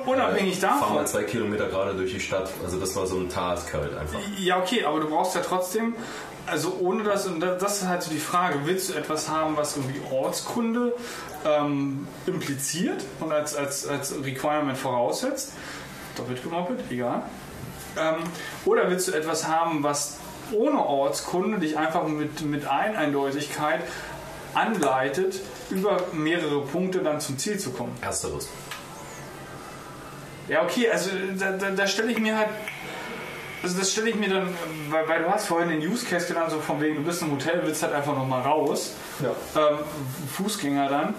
Unabhängig 0.06 0.58
Fahr 0.60 0.80
davon. 0.80 0.96
mal 0.96 1.08
zwei 1.08 1.24
Kilometer 1.24 1.68
gerade 1.68 1.94
durch 1.94 2.12
die 2.12 2.20
Stadt. 2.20 2.50
Also 2.64 2.78
das 2.78 2.96
war 2.96 3.08
so 3.08 3.18
ein 3.18 3.30
Task 3.30 3.74
halt 3.74 3.98
einfach. 3.98 4.20
Ja, 4.38 4.60
okay, 4.60 4.84
aber 4.84 5.00
du 5.00 5.10
brauchst 5.10 5.36
ja 5.36 5.42
trotzdem, 5.42 5.96
also 6.50 6.78
ohne 6.80 7.04
das, 7.04 7.28
und 7.28 7.40
das 7.40 7.82
ist 7.82 7.88
halt 7.88 8.04
so 8.04 8.12
die 8.12 8.20
Frage, 8.20 8.60
willst 8.66 8.90
du 8.90 8.94
etwas 8.94 9.30
haben, 9.30 9.56
was 9.58 9.78
irgendwie 9.78 10.02
Ortskunde 10.12 10.94
ähm, 11.46 12.08
impliziert 12.26 13.04
und 13.20 13.32
als, 13.32 13.56
als, 13.56 13.88
als 13.88 14.14
Requirement 14.24 14.78
voraussetzt? 14.78 15.54
Doppelt 16.16 16.44
gemoppelt, 16.44 16.80
egal. 16.90 17.24
Ähm, 17.98 18.16
oder 18.66 18.90
willst 18.90 19.08
du 19.08 19.14
etwas 19.14 19.48
haben, 19.48 19.84
was 19.84 20.18
ohne 20.52 20.84
Ortskunde 20.86 21.60
dich 21.60 21.78
einfach 21.78 22.08
mit, 22.08 22.42
mit 22.42 22.68
Eineindeutigkeit 22.68 23.82
anleitet, 24.54 25.40
über 25.70 25.98
mehrere 26.14 26.62
Punkte 26.62 27.00
dann 27.00 27.20
zum 27.20 27.38
Ziel 27.38 27.60
zu 27.60 27.72
kommen? 27.72 27.96
Ersteres. 28.02 28.50
Ja, 30.48 30.64
okay, 30.64 30.90
also 30.90 31.12
da, 31.38 31.52
da, 31.52 31.70
da 31.70 31.88
stelle 31.88 32.12
ich 32.12 32.20
mir 32.20 32.36
halt. 32.36 32.50
Also 33.62 33.78
das 33.78 33.92
stelle 33.92 34.10
ich 34.10 34.16
mir 34.16 34.30
dann, 34.30 34.50
weil, 34.90 35.08
weil 35.08 35.24
du 35.24 35.30
hast 35.30 35.48
vorhin 35.48 35.70
den 35.70 35.80
Use 35.80 36.06
Case 36.06 36.28
genannt, 36.28 36.52
so 36.52 36.60
von 36.60 36.80
wegen, 36.82 36.96
du 36.96 37.04
bist 37.04 37.22
im 37.22 37.32
Hotel, 37.32 37.62
willst 37.64 37.84
halt 37.84 37.94
einfach 37.94 38.16
nochmal 38.16 38.42
raus. 38.42 38.94
Ähm, 39.56 39.80
Fußgänger 40.36 40.88
dann. 40.90 41.14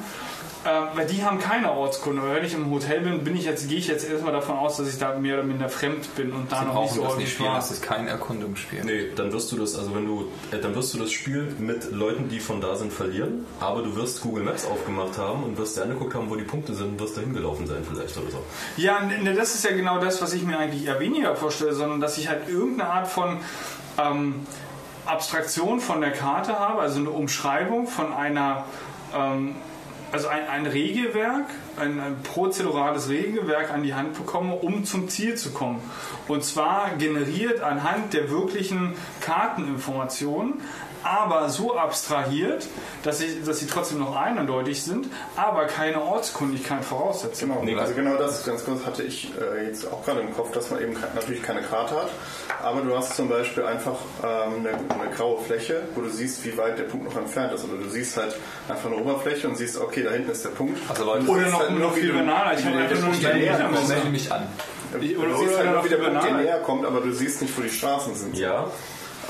Ähm, 0.66 0.88
weil 0.94 1.06
die 1.06 1.24
haben 1.24 1.38
keine 1.38 1.72
Ortskunde. 1.72 2.22
Weil 2.22 2.36
wenn 2.36 2.44
ich 2.44 2.54
im 2.54 2.70
Hotel 2.70 3.00
bin, 3.00 3.24
bin 3.24 3.34
ich 3.34 3.44
jetzt, 3.44 3.68
gehe 3.68 3.78
ich 3.78 3.88
jetzt 3.88 4.08
erstmal 4.08 4.32
davon 4.32 4.58
aus, 4.58 4.76
dass 4.76 4.88
ich 4.88 4.98
da 4.98 5.16
mehr 5.16 5.34
oder 5.34 5.44
minder 5.44 5.68
fremd 5.70 6.14
bin 6.16 6.32
und 6.32 6.52
da 6.52 6.60
Sie 6.60 6.66
noch 6.66 6.82
nicht 6.82 6.94
so 6.94 7.02
das 7.02 7.16
nicht 7.16 7.32
spielen, 7.32 7.48
war. 7.48 7.56
das 7.56 7.70
ist 7.70 7.82
kein 7.82 8.06
Erkundungsspiel. 8.06 8.84
Nee, 8.84 9.06
dann 9.16 9.32
wirst 9.32 9.50
du 9.52 9.56
das, 9.56 9.78
also 9.78 9.94
wenn 9.94 10.06
du, 10.06 10.28
äh, 10.50 10.60
dann 10.60 10.74
wirst 10.74 10.92
du 10.92 10.98
das 10.98 11.10
Spiel 11.12 11.54
mit 11.58 11.90
Leuten, 11.92 12.28
die 12.28 12.40
von 12.40 12.60
da 12.60 12.76
sind, 12.76 12.92
verlieren. 12.92 13.46
Aber 13.58 13.82
du 13.82 13.96
wirst 13.96 14.20
Google 14.20 14.44
Maps 14.44 14.66
aufgemacht 14.66 15.16
haben 15.16 15.44
und 15.44 15.56
wirst 15.56 15.78
dir 15.78 15.82
angeguckt 15.82 16.14
haben, 16.14 16.28
wo 16.28 16.36
die 16.36 16.44
Punkte 16.44 16.74
sind 16.74 16.88
und 16.88 17.00
wirst 17.00 17.16
da 17.16 17.22
hingelaufen 17.22 17.66
sein 17.66 17.82
vielleicht 17.90 18.16
oder 18.18 18.30
so. 18.30 18.44
Ja, 18.76 19.00
ne, 19.00 19.32
das 19.34 19.54
ist 19.54 19.64
ja 19.64 19.74
genau 19.74 19.98
das, 19.98 20.20
was 20.20 20.34
ich 20.34 20.42
mir 20.42 20.58
eigentlich 20.58 20.86
eher 20.86 21.00
weniger 21.00 21.36
vorstelle, 21.36 21.72
sondern 21.72 22.00
dass 22.00 22.18
ich 22.18 22.28
halt 22.28 22.48
irgendeine 22.48 22.90
Art 22.90 23.08
von 23.08 23.38
ähm, 23.98 24.46
Abstraktion 25.06 25.80
von 25.80 26.00
der 26.00 26.12
Karte 26.12 26.58
habe, 26.58 26.80
also 26.82 27.00
eine 27.00 27.10
Umschreibung 27.10 27.86
von 27.86 28.12
einer, 28.12 28.64
ähm, 29.16 29.56
also 30.12 30.28
ein, 30.28 30.48
ein 30.48 30.66
Regelwerk, 30.66 31.46
ein, 31.76 32.00
ein 32.00 32.22
prozedurales 32.22 33.08
Regelwerk 33.08 33.70
an 33.72 33.82
die 33.82 33.94
Hand 33.94 34.14
bekomme, 34.14 34.54
um 34.54 34.84
zum 34.84 35.08
Ziel 35.08 35.36
zu 35.36 35.50
kommen. 35.50 35.80
Und 36.28 36.44
zwar 36.44 36.96
generiert 36.96 37.60
anhand 37.60 38.12
der 38.12 38.30
wirklichen 38.30 38.94
Karteninformationen, 39.20 40.54
aber 41.02 41.48
so 41.48 41.76
abstrahiert, 41.76 42.66
dass 43.02 43.18
sie, 43.18 43.42
dass 43.44 43.58
sie 43.60 43.66
trotzdem 43.66 43.98
noch 44.00 44.16
eindeutig 44.16 44.82
sind, 44.82 45.06
aber 45.36 45.66
keine 45.66 46.00
Ortskundigkeit 46.02 46.84
voraussetzen. 46.84 47.48
Genau, 47.48 47.62
Nee, 47.62 47.74
also 47.76 47.94
genau 47.94 48.16
das 48.16 48.44
ganz 48.44 48.64
kurz 48.64 48.84
hatte 48.84 49.02
ich 49.02 49.32
äh, 49.40 49.66
jetzt 49.66 49.90
auch 49.90 50.04
gerade 50.04 50.20
im 50.20 50.34
Kopf, 50.34 50.52
dass 50.52 50.70
man 50.70 50.80
eben 50.82 50.96
natürlich 51.14 51.42
keine 51.42 51.62
Karte 51.62 51.94
hat, 51.96 52.08
aber 52.62 52.80
du 52.82 52.96
hast 52.96 53.16
zum 53.16 53.28
Beispiel 53.28 53.64
einfach 53.64 53.96
ähm, 54.22 54.60
eine, 54.66 54.70
eine 55.02 55.10
graue 55.16 55.42
Fläche, 55.42 55.82
wo 55.94 56.00
du 56.02 56.08
siehst, 56.10 56.44
wie 56.44 56.56
weit 56.58 56.78
der 56.78 56.84
Punkt 56.84 57.06
noch 57.06 57.16
entfernt 57.16 57.52
ist. 57.52 57.64
Oder 57.64 57.82
du 57.82 57.88
siehst 57.88 58.16
halt 58.16 58.34
einfach 58.68 58.86
eine 58.90 58.96
Oberfläche 59.00 59.48
und 59.48 59.56
siehst, 59.56 59.78
okay, 59.78 60.02
da 60.02 60.10
hinten 60.10 60.30
ist 60.30 60.44
der 60.44 60.50
Punkt. 60.50 60.78
Also 60.88 61.04
du 61.04 61.10
Oder 61.10 61.40
siehst 61.42 61.52
noch, 61.52 61.60
halt 61.60 61.78
noch 61.78 61.92
viel 61.94 62.08
du- 62.08 62.14
banaler. 62.18 62.58
Ich 62.58 62.64
habe 62.64 62.76
du 62.76 62.82
einfach 62.82 62.96
nur 63.00 63.08
einen 63.08 64.32
an. 64.32 64.48
Ich- 65.00 65.14
Du 65.14 65.20
oder- 65.22 65.38
siehst 65.38 65.54
oder 65.54 65.58
halt 65.58 65.74
noch 65.76 65.84
wie 65.84 65.88
der 65.88 65.96
Punkt 65.98 66.20
banaler. 66.20 66.42
näher 66.42 66.58
kommt, 66.60 66.84
aber 66.84 67.00
du 67.00 67.12
siehst 67.12 67.40
nicht, 67.42 67.56
wo 67.56 67.62
die 67.62 67.70
Straßen 67.70 68.14
sind. 68.14 68.36
Ja, 68.36 68.66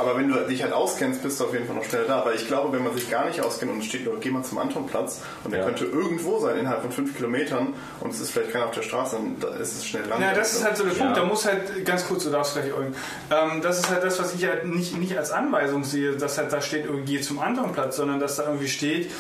Aber 0.01 0.17
wenn 0.17 0.29
du 0.29 0.35
dich 0.47 0.63
halt 0.63 0.73
auskennst, 0.73 1.23
bist 1.23 1.39
du 1.41 1.45
auf 1.45 1.53
jeden 1.53 1.67
Fall 1.67 1.77
noch 1.77 1.85
schneller 1.85 2.07
da. 2.07 2.21
Aber 2.21 2.35
ich 2.35 2.47
glaube, 2.47 2.77
wenn 2.77 2.83
man 2.83 2.95
sich 2.95 3.11
gar 3.11 3.27
nicht 3.27 3.41
auskennt 3.41 3.71
und 3.71 3.85
steht 3.85 4.09
geh 4.21 4.31
mal 4.31 4.43
zum 4.43 4.59
Antonplatz 4.59 5.21
und 5.45 5.53
der 5.53 5.61
Ja. 5.61 5.67
könnte 5.67 5.85
irgendwo 5.85 6.39
sein 6.41 6.59
innerhalb 6.59 6.83
von 6.83 6.91
fünf 6.93 7.17
Kilometern 7.17 7.75
und 8.01 8.13
es 8.13 8.21
ist 8.21 8.31
vielleicht 8.31 8.53
keiner 8.53 8.67
auf 8.67 8.71
der 8.75 8.83
Straße, 8.83 9.17
dann 9.17 9.37
da 9.41 9.49
ist 9.57 9.77
es 9.77 9.87
schnell 9.87 10.07
lang. 10.07 10.21
Ja, 10.21 10.35
das 10.35 10.55
ist 10.55 10.65
halt 10.65 10.77
so 10.77 10.85
der 10.85 10.91
Punkt. 10.93 11.17
Ja. 11.17 11.23
Da 11.23 11.25
muss 11.25 11.45
halt, 11.45 11.85
ganz 11.85 12.07
kurz, 12.07 12.25
du 12.25 12.31
darfst 12.31 12.55
gleich 12.55 12.73
Eugen. 12.73 12.95
Ähm, 13.31 13.61
das 13.63 13.79
ist 13.81 13.91
halt 13.91 14.03
das, 14.03 14.19
was 14.19 14.35
ich 14.35 14.45
halt 14.47 14.65
nicht, 14.67 14.97
nicht 14.99 15.17
als 15.17 15.31
Anweisung 15.31 15.85
sehe, 15.85 16.17
dass 16.17 16.39
halt 16.39 16.53
da 16.53 16.61
steht, 16.61 16.87
irgendwie 16.87 17.17
geh 17.17 17.21
zum 17.21 17.39
Antonplatz, 17.41 17.97
sondern 17.97 18.21
dass 18.21 18.37
da 18.37 18.45
irgendwie 18.45 18.69
steht, 18.69 19.11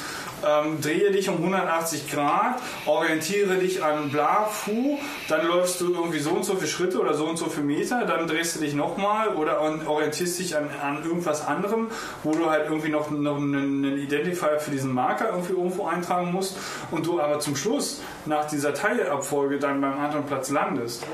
ähm, 0.46 0.80
drehe 0.80 1.10
dich 1.10 1.28
um 1.28 1.36
180 1.36 2.10
Grad, 2.10 2.60
orientiere 2.86 3.56
dich 3.56 3.82
an 3.82 4.10
bla, 4.10 4.44
fu, 4.44 4.98
dann 5.28 5.46
läufst 5.46 5.80
du 5.80 5.92
irgendwie 5.92 6.18
so 6.18 6.30
und 6.30 6.44
so 6.44 6.54
viele 6.54 6.68
Schritte 6.68 7.00
oder 7.00 7.14
so 7.14 7.26
und 7.26 7.36
so 7.36 7.46
viele 7.46 7.66
Meter, 7.66 8.04
dann 8.06 8.26
drehst 8.26 8.56
du 8.56 8.60
dich 8.60 8.74
nochmal 8.74 9.28
oder 9.36 9.60
orientierst 9.60 10.38
dich 10.38 10.56
an, 10.56 10.68
an 10.82 11.04
irgendwas 11.04 11.46
anderem, 11.46 11.88
wo 12.22 12.32
du 12.32 12.48
halt 12.50 12.66
irgendwie 12.68 12.90
noch, 12.90 13.10
noch 13.10 13.36
einen, 13.36 13.84
einen 13.84 13.98
Identifier 13.98 14.58
für 14.58 14.70
diesen 14.70 14.92
Marker 14.92 15.30
irgendwie 15.30 15.52
irgendwo 15.52 15.86
eintragen 15.86 16.32
musst 16.32 16.56
und 16.90 17.06
du 17.06 17.20
aber 17.20 17.40
zum 17.40 17.56
Schluss 17.56 18.00
nach 18.26 18.46
dieser 18.46 18.74
Teilabfolge 18.74 19.58
dann 19.58 19.80
beim 19.80 19.98
Antonplatz 19.98 20.50
landest. 20.50 21.04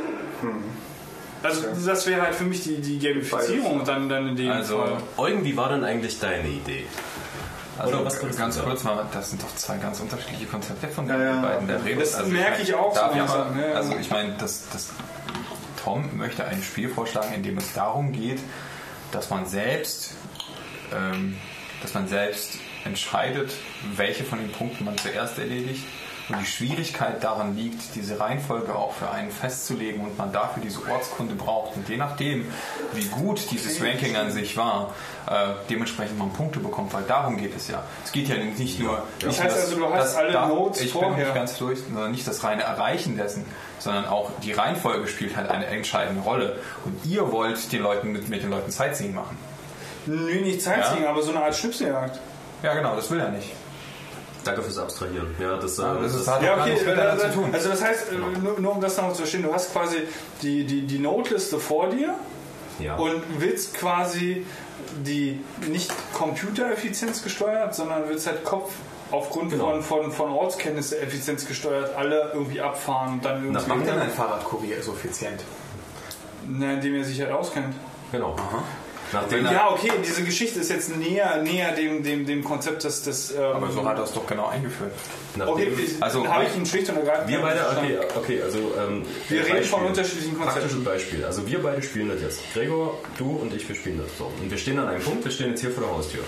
Also 1.43 1.63
das 1.85 2.07
wäre 2.07 2.23
halt 2.23 2.35
für 2.35 2.45
mich 2.45 2.63
die, 2.63 2.81
die 2.81 2.99
Gamifizierung 2.99 3.85
dann, 3.85 4.09
dann 4.09 4.29
in 4.29 4.37
dem 4.37 4.51
Also, 4.51 4.79
Fall. 4.79 4.97
Eugen, 5.17 5.45
wie 5.45 5.57
war 5.57 5.69
denn 5.69 5.85
eigentlich 5.85 6.19
deine 6.19 6.49
Idee? 6.49 6.85
Also 7.79 7.97
Oder 7.97 8.07
was 8.07 8.37
ganz 8.37 8.63
kurz 8.63 8.85
mal, 8.85 9.07
das 9.13 9.31
sind 9.31 9.43
doch 9.43 9.55
zwei 9.55 9.77
ganz 9.77 10.01
unterschiedliche 10.01 10.47
Konzepte 10.47 10.89
von 10.89 11.07
den 11.07 11.21
ja. 11.21 11.41
beiden. 11.41 11.69
Der 11.69 11.85
redet. 11.85 12.03
Das 12.03 12.27
merke 12.27 12.63
ich 12.63 12.75
auch 12.75 12.95
so 12.95 13.01
ich 13.11 13.17
ja, 13.17 13.25
ja. 13.25 13.75
Also 13.75 13.97
ich 14.01 14.11
meine, 14.11 14.35
das, 14.39 14.69
das, 14.73 14.91
Tom 15.83 16.17
möchte 16.17 16.45
ein 16.45 16.63
Spiel 16.63 16.89
vorschlagen, 16.89 17.35
in 17.35 17.43
dem 17.43 17.59
es 17.59 17.73
darum 17.75 18.13
geht, 18.13 18.41
dass 19.13 19.31
man 19.31 19.47
selbst, 19.47 20.15
ähm, 20.95 21.37
dass 21.83 21.95
man 21.95 22.09
selbst 22.09 22.55
entscheidet, 22.85 23.53
welche 23.95 24.25
von 24.25 24.39
den 24.39 24.51
Punkten 24.53 24.85
man 24.85 24.97
zuerst 24.97 25.39
erledigt. 25.39 25.85
Und 26.29 26.41
die 26.41 26.47
Schwierigkeit 26.47 27.23
daran 27.23 27.55
liegt, 27.57 27.95
diese 27.95 28.19
Reihenfolge 28.19 28.75
auch 28.75 28.93
für 28.93 29.09
einen 29.11 29.31
festzulegen 29.31 30.01
und 30.03 30.19
man 30.19 30.33
dafür 30.33 30.61
diese 30.61 30.81
Ortskunde 30.91 31.37
braucht. 31.37 31.77
Und 31.77 31.89
je 31.89 31.97
nachdem, 31.97 32.51
wie 32.95 33.05
gut 33.05 33.49
dieses 33.53 33.81
Ranking 33.81 34.17
an 34.17 34.33
sich 34.33 34.57
war, 34.57 34.93
äh, 35.31 35.51
dementsprechend 35.71 36.19
man 36.19 36.33
Punkte 36.33 36.59
bekommt, 36.59 36.93
weil 36.93 37.05
darum 37.05 37.37
geht 37.37 37.55
es 37.55 37.69
ja. 37.69 37.85
Es 38.05 38.11
geht 38.11 38.29
ja 38.29 38.37
nicht 38.37 38.81
nur. 38.81 39.05
Das 39.21 39.29
nicht 39.29 39.43
heißt 39.45 39.77
nur 39.77 39.87
also, 39.87 39.95
du 39.95 39.95
hast 39.95 40.17
alle 40.17 40.33
Notes 40.49 40.81
ich 40.81 40.93
bin 40.93 41.03
vorher. 41.03 41.25
nicht 41.27 41.35
ganz 41.35 41.59
durch, 41.59 41.79
sondern 41.85 42.11
nicht 42.11 42.27
das 42.27 42.43
reine 42.43 42.63
Erreichen 42.65 43.17
dessen, 43.17 43.45
sondern 43.79 44.07
auch 44.07 44.33
die 44.43 44.51
Reihenfolge 44.53 45.07
spielt 45.07 45.37
halt 45.37 45.49
eine 45.49 45.67
entscheidende 45.67 46.23
Rolle. 46.23 46.59
Und 46.85 47.05
ihr 47.07 47.31
wollt 47.31 47.71
den 47.73 47.83
Leuten 47.83 48.11
mit, 48.11 48.29
mit 48.29 48.43
den 48.43 48.51
Leuten 48.51 48.73
Sightseeing 48.73 49.15
machen. 49.15 49.39
Nö, 50.07 50.41
nicht 50.41 50.61
Sightseeing, 50.61 51.05
Ja. 51.05 51.11
aber 51.11 51.23
so 51.23 51.31
eine 51.31 51.43
Art 51.45 51.55
Schnipseljagd. 51.55 52.19
Ja, 52.65 52.75
genau, 52.75 52.97
das 52.97 53.09
will 53.13 53.21
er 53.21 53.29
nicht. 53.29 53.53
Danke 54.47 54.63
fürs 54.63 54.79
Abstrahieren. 54.79 55.35
Ja, 55.39 55.57
das, 55.57 55.79
äh, 55.79 55.83
Ah, 55.83 55.99
das 56.01 56.15
ist 56.15 56.27
das, 56.27 56.35
halt- 56.35 56.43
Ja, 56.45 56.55
okay, 56.61 56.71
nichts 56.71 56.85
miteinander 56.87 57.13
also, 57.13 57.27
zu 57.27 57.33
tun. 57.35 57.51
also 57.53 57.69
das 57.69 57.83
heißt, 57.85 58.13
äh, 58.13 58.39
nur, 58.43 58.61
nur 58.61 58.73
um 58.73 58.81
das 58.81 58.97
nochmal 58.97 59.13
zu 59.13 59.19
verstehen, 59.19 59.43
du 59.43 59.53
hast 59.53 59.73
quasi 59.73 59.97
die, 60.43 60.65
die, 60.65 60.83
die 60.87 60.99
Noteliste 60.99 61.59
vor 61.59 61.89
dir 61.91 62.15
ja. 62.79 62.97
und 62.97 63.23
willst 63.39 63.75
quasi 63.75 64.47
die 65.05 65.41
nicht 65.69 65.91
Computereffizienz 66.15 67.23
gesteuert, 67.23 67.75
sondern 67.75 68.09
willst 68.09 68.27
halt 68.27 68.45
Kopf 68.45 68.73
aufgrund 69.11 69.51
Genau. 69.51 69.71
von, 69.71 69.83
von, 69.83 70.13
von 70.13 70.31
Ortskenntnisse 70.31 71.01
Effizienz 71.01 71.47
gesteuert, 71.47 71.95
alle 71.97 72.31
irgendwie 72.35 72.61
abfahren 72.61 73.15
und 73.15 73.25
dann 73.25 73.55
Was 73.55 73.67
irgendwie, 73.67 73.79
macht 73.85 73.89
denn 73.97 74.01
ein 74.03 74.11
Fahrradkurier 74.11 74.83
so 74.83 74.93
effizient? 74.93 75.43
na, 76.49 76.75
indem 76.75 76.95
er 76.97 77.05
sich 77.05 77.21
halt 77.21 77.33
auskennt. 77.33 77.75
genau. 78.13 78.37
Nachdem, 79.13 79.45
Ja, 79.45 79.71
okay, 79.71 79.91
diese 80.05 80.25
Geschichte 80.25 80.61
ist 80.61 80.71
jetzt 80.71 80.97
näher, 80.97 81.43
näher 81.43 81.73
dem, 81.73 82.03
dem, 82.03 82.27
dem 82.27 82.43
Konzept 82.45 82.85
des... 82.85 83.03
des 83.03 83.33
ähm, 83.33 83.43
Aber 83.43 83.71
so 83.71 83.85
hat 83.85 83.99
er 83.99 84.05
es 84.05 84.13
doch 84.13 84.27
genau 84.27 84.49
eingeführt. 84.49 84.93
nachdem 85.37 85.53
Okay, 85.55 85.89
Also, 86.01 86.27
habe 86.27 86.45
ich 86.45 86.57
ihn 86.57 86.67
schlicht 86.67 86.89
und 86.91 86.97
ergreifend 86.97 87.29
wir 87.29 87.41
beide, 87.41 87.61
okay, 87.71 87.99
okay, 88.17 88.43
also 88.43 88.59
ähm, 88.59 89.03
Wir 89.29 89.41
reden 89.41 89.51
Beispiel. 89.51 89.69
von 89.69 89.87
unterschiedlichen 89.87 90.37
Konzepten. 90.37 90.61
Praktisches 90.61 90.85
Beispiel. 90.85 91.25
Also 91.25 91.47
wir 91.47 91.63
beide 91.63 91.83
spielen 91.83 92.09
das 92.09 92.21
jetzt. 92.21 92.41
Gregor, 92.53 92.99
du 93.19 93.31
und 93.31 93.55
ich, 93.55 93.69
wir 93.69 93.77
spielen 93.77 94.01
das 94.03 94.17
so. 94.19 94.31
Und 94.43 94.51
wir 94.51 94.59
stehen 94.59 94.79
an 94.79 94.89
einem 94.89 95.03
Punkt, 95.03 95.25
wir 95.25 95.33
stehen 95.33 95.51
jetzt 95.51 95.61
hier 95.61 95.71
vor 95.71 95.85
der 95.85 95.93
Haustür. 95.95 96.23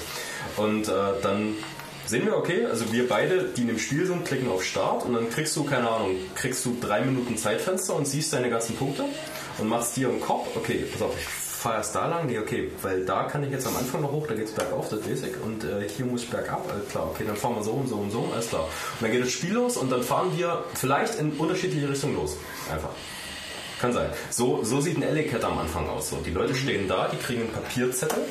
Und 0.56 0.88
äh, 0.88 0.92
dann 1.22 1.55
sehen 2.06 2.24
wir, 2.26 2.36
okay, 2.36 2.64
also 2.64 2.90
wir 2.92 3.09
beide, 3.09 3.44
die 3.44 3.62
in 3.62 3.68
dem 3.68 3.78
Spiel 3.78 4.06
sind, 4.06 4.24
klicken 4.24 4.48
auf 4.50 4.64
Start 4.64 5.05
und 5.05 5.14
dann 5.14 5.28
kriegst 5.30 5.55
du, 5.56 5.64
keine 5.64 5.88
Ahnung, 5.90 6.16
kriegst 6.34 6.64
du 6.64 6.76
drei 6.80 7.00
Minuten 7.02 7.36
Zeitfenster 7.36 7.94
und 7.94 8.06
siehst 8.06 8.32
deine 8.32 8.48
ganzen 8.48 8.76
Punkte 8.76 9.05
und 9.59 9.68
machst 9.68 9.96
dir 9.96 10.09
im 10.09 10.20
Kopf, 10.20 10.48
okay, 10.56 10.84
pass 10.90 11.02
auf, 11.02 11.12
ich 11.18 11.26
fahre 11.59 11.78
erst 11.78 11.94
da 11.94 12.06
lang, 12.06 12.26
nee, 12.26 12.39
okay, 12.39 12.70
weil 12.82 13.05
da 13.05 13.24
kann 13.24 13.43
ich 13.43 13.51
jetzt 13.51 13.66
am 13.66 13.76
Anfang 13.76 14.01
noch 14.01 14.12
hoch, 14.12 14.26
da 14.28 14.35
geht's 14.35 14.52
bergauf, 14.52 14.89
das 14.90 15.01
weiß 15.01 15.22
ich, 15.22 15.40
und 15.43 15.64
äh, 15.64 15.89
hier 15.89 16.06
muss 16.06 16.22
ich 16.22 16.30
bergab, 16.30 16.70
alles 16.72 16.89
klar, 16.89 17.09
okay, 17.10 17.24
dann 17.26 17.36
fahren 17.36 17.56
wir 17.56 17.64
so 17.64 17.72
und 17.72 17.89
so 17.89 17.97
und 17.97 18.12
so, 18.12 18.30
alles 18.32 18.48
klar. 18.48 18.62
Und 18.62 19.02
dann 19.02 19.10
geht 19.10 19.22
das 19.22 19.32
Spiel 19.32 19.55
los 19.55 19.76
und 19.76 19.90
dann 19.90 20.02
fahren 20.02 20.30
wir 20.36 20.64
vielleicht 20.74 21.16
in 21.16 21.32
unterschiedliche 21.32 21.89
Richtungen 21.89 22.14
los. 22.14 22.36
Einfach. 22.72 22.90
Kann 23.80 23.93
sein. 23.93 24.10
So, 24.30 24.64
so 24.64 24.80
sieht 24.80 24.97
ein 24.97 25.05
Alley-Cat 25.05 25.44
am 25.44 25.59
Anfang 25.59 25.89
aus. 25.89 26.10
So, 26.10 26.16
die 26.16 26.30
Leute 26.30 26.55
stehen 26.55 26.89
da, 26.89 27.09
die 27.09 27.16
kriegen 27.16 27.43
einen 27.43 27.52
Papierzettel. 27.52 28.24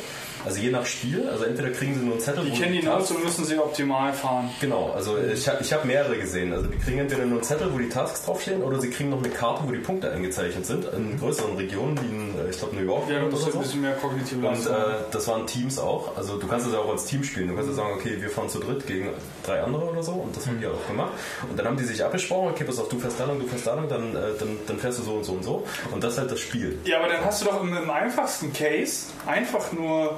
Also 0.46 0.60
je 0.60 0.72
nach 0.72 0.86
Spiel. 0.86 1.28
Also 1.30 1.46
entweder 1.46 1.70
kriegen 1.72 1.94
sie 1.96 2.02
nur 2.02 2.14
einen 2.14 2.22
Zettel. 2.22 2.46
Die 2.46 2.52
wo 2.52 2.56
kennen 2.56 2.74
die 2.74 2.80
Tasks- 2.82 3.10
Notes 3.10 3.12
und 3.12 3.24
müssen 3.24 3.46
sie 3.46 3.58
optimal 3.58 4.14
fahren. 4.14 4.50
Genau, 4.62 4.92
also 4.96 5.18
ich 5.18 5.48
habe 5.48 5.60
ich 5.62 5.74
hab 5.74 5.86
mehrere 5.86 6.18
gesehen. 6.18 6.54
Also 6.54 6.68
die 6.68 6.78
kriegen 6.78 7.00
entweder 7.00 7.26
nur 7.26 7.38
einen 7.38 7.44
Zettel, 7.44 7.74
wo 7.74 7.78
die 7.78 7.90
Tasks 7.90 8.24
draufstehen, 8.26 8.62
oder 8.64 8.80
sie 8.80 8.90
kriegen 8.90 9.10
noch 9.10 9.20
eine 9.20 9.30
Karte, 9.30 9.64
wo 9.68 9.72
die 9.72 9.80
Punkte 9.80 10.12
eingezeichnet 10.12 10.66
sind. 10.66 10.86
In 10.94 11.20
größeren 11.20 11.56
Regionen, 11.56 12.00
wie 12.02 12.06
in, 12.08 12.40
äh, 12.40 12.50
ich 12.50 12.58
glaube, 12.58 12.76
New 12.76 12.84
York 12.86 13.10
Ja, 13.10 13.24
das 13.30 13.40
ist 13.42 13.54
ein 13.56 13.62
bisschen 13.62 13.82
mehr 13.82 13.94
kognitive 13.94 14.48
Und 14.48 14.66
äh, 14.66 14.70
das 15.12 15.28
waren 15.28 15.46
Teams 15.48 15.80
auch. 15.80 16.16
Also 16.18 16.38
du 16.38 16.48
kannst 16.48 16.68
es 16.68 16.74
ja 16.74 16.80
auch 16.80 16.90
als 16.90 17.06
Team 17.06 17.24
spielen. 17.24 17.50
Du 17.50 17.56
kannst 17.56 17.70
ja 17.70 17.76
sagen, 17.76 17.94
okay, 17.96 18.18
wir 18.20 18.30
fahren 18.30 18.50
zu 18.50 18.60
dritt 18.60 18.86
gegen 18.88 19.10
drei 19.46 19.62
andere 19.62 19.86
oder 19.86 20.04
so. 20.04 20.14
Und 20.14 20.36
das 20.36 20.46
haben 20.48 20.60
die 20.60 20.68
auch 20.68 20.88
gemacht. 20.88 21.14
Und 21.50 21.58
dann 21.58 21.66
haben 21.66 21.78
die 21.78 21.84
sich 21.84 22.04
abgesprochen, 22.04 22.50
okay, 22.52 22.64
pass 22.64 22.80
auf, 22.80 22.90
du 22.90 23.00
fährst 23.00 23.20
da 23.20 23.26
lang, 23.26 23.40
du 23.40 23.48
fährst 23.48 23.68
da 23.68 23.74
lang, 23.76 23.88
dann, 23.90 24.16
äh, 24.16 24.20
dann, 24.40 24.58
dann 24.68 24.78
fährst 24.80 25.00
du 25.00 25.04
so 25.04 25.14
und 25.14 25.24
so 25.24 25.34
und 25.34 25.44
so. 25.44 25.64
Und 25.92 26.04
das 26.04 26.14
ist 26.14 26.20
halt 26.20 26.32
das 26.32 26.40
Spiel. 26.40 26.78
Ja, 26.86 27.00
aber 27.00 27.08
dann 27.10 27.24
hast 27.26 27.42
du 27.42 27.46
doch 27.46 27.62
im, 27.62 27.76
im 27.76 27.90
einfachsten 27.90 28.54
Case 28.54 29.08
einfach 29.26 29.72
nur 29.72 30.18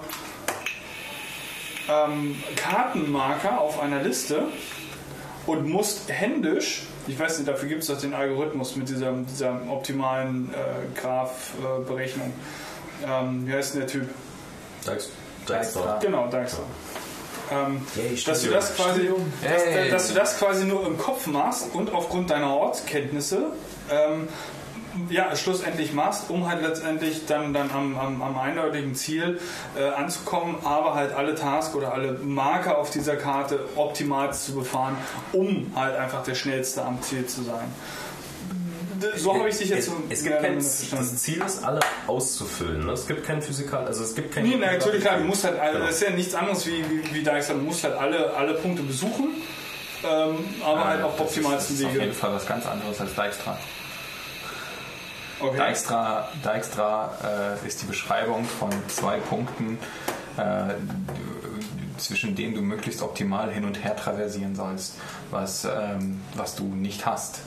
ähm, 1.89 2.41
Kartenmarker 2.55 3.59
auf 3.59 3.79
einer 3.81 4.01
Liste 4.03 4.43
und 5.45 5.67
musst 5.67 6.09
händisch, 6.11 6.83
ich 7.07 7.17
weiß 7.19 7.39
nicht, 7.39 7.47
dafür 7.49 7.67
gibt 7.69 7.81
es 7.81 7.87
doch 7.87 7.99
den 7.99 8.13
Algorithmus 8.13 8.75
mit 8.75 8.87
dieser, 8.89 9.11
dieser 9.13 9.59
optimalen 9.69 10.53
äh, 10.53 10.99
Graph-Berechnung. 10.99 12.33
ähm, 13.07 13.47
wie 13.47 13.53
heißt 13.53 13.73
denn 13.73 13.81
der 13.81 13.89
Typ? 13.89 14.09
Dijks- 14.85 15.09
Dijkstra. 15.47 15.97
Genau, 16.01 16.27
Dijkstra. 16.27 16.63
Ähm, 17.51 17.81
Yay, 17.95 18.21
dass, 18.23 18.43
du 18.43 18.49
das 18.51 18.75
quasi, 18.75 19.09
dass, 19.41 19.65
Hey. 19.65 19.89
dass 19.89 20.07
du 20.09 20.13
das 20.13 20.37
quasi 20.37 20.65
nur 20.65 20.85
im 20.85 20.99
Kopf 20.99 21.25
machst 21.25 21.65
und 21.73 21.91
aufgrund 21.93 22.29
deiner 22.29 22.53
Ortskenntnisse 22.55 23.47
ähm, 23.89 24.27
ja, 25.09 25.35
schlussendlich 25.35 25.93
machst, 25.93 26.29
um 26.29 26.47
halt 26.49 26.61
letztendlich 26.61 27.25
dann, 27.25 27.53
dann 27.53 27.69
am, 27.71 27.97
am, 27.97 28.21
am 28.21 28.37
eindeutigen 28.37 28.95
Ziel 28.95 29.39
äh, 29.77 29.83
anzukommen, 29.89 30.57
aber 30.63 30.95
halt 30.95 31.13
alle 31.13 31.35
Tasks 31.35 31.75
oder 31.75 31.93
alle 31.93 32.13
Marker 32.13 32.77
auf 32.77 32.89
dieser 32.91 33.15
Karte 33.15 33.59
optimal 33.75 34.33
zu 34.33 34.53
befahren, 34.55 34.95
um 35.33 35.71
halt 35.75 35.95
einfach 35.97 36.23
der 36.23 36.35
Schnellste 36.35 36.83
am 36.83 37.01
Ziel 37.01 37.25
zu 37.25 37.43
sein. 37.43 37.65
So 39.15 39.33
habe 39.33 39.47
ich 39.47 39.57
dich 39.57 39.69
jetzt 39.69 39.79
es, 39.79 39.85
so 39.85 39.93
es 40.09 40.23
gibt 40.23 40.41
kein. 40.41 40.55
Das 40.57 41.17
Ziel 41.17 41.41
ist, 41.41 41.63
alle 41.63 41.79
auszufüllen. 42.07 42.85
ne? 42.85 42.91
Es 42.91 43.07
gibt 43.07 43.25
kein 43.25 43.41
Physikal, 43.41 43.85
also 43.87 44.03
es 44.03 44.13
gibt 44.13 44.33
kein. 44.35 44.43
Nee, 44.43 44.57
na, 44.59 44.73
natürlich 44.73 45.01
klar, 45.01 45.17
du 45.19 45.23
musst 45.23 45.45
halt, 45.45 45.57
also 45.57 45.73
Genau. 45.75 45.85
das 45.85 45.95
ist 45.95 46.01
ja 46.01 46.09
nichts 46.09 46.35
anderes 46.35 46.65
wie, 46.67 46.83
wie, 46.89 47.13
wie 47.15 47.23
Dijkstra, 47.23 47.53
du 47.53 47.61
musst 47.61 47.81
halt 47.85 47.95
alle, 47.95 48.33
alle 48.35 48.55
Punkte 48.55 48.83
besuchen, 48.83 49.29
ähm, 50.03 50.37
aber 50.65 50.83
halt 50.83 51.01
auf 51.03 51.13
das 51.17 51.27
optimalsten 51.27 51.77
ist 51.77 51.85
auf 51.85 51.93
Wege. 51.93 52.03
jeden 52.03 52.13
Fall 52.15 52.33
was 52.33 52.45
ganz 52.45 52.65
anderes 52.65 52.99
als 52.99 53.15
Dijkstra. 53.15 53.57
Okay. 55.41 55.57
Dijkstra, 55.57 56.27
Dijkstra 56.43 57.57
äh, 57.63 57.67
ist 57.67 57.81
die 57.81 57.85
Beschreibung 57.85 58.43
von 58.43 58.69
zwei 58.87 59.19
Punkten, 59.19 59.77
äh, 60.37 60.73
zwischen 61.97 62.35
denen 62.35 62.55
du 62.55 62.61
möglichst 62.61 63.01
optimal 63.01 63.51
hin 63.51 63.63
und 63.63 63.83
her 63.83 63.95
traversieren 63.95 64.55
sollst, 64.55 64.95
was, 65.31 65.65
ähm, 65.65 66.21
was 66.35 66.55
du 66.55 66.63
nicht 66.63 67.05
hast. 67.05 67.39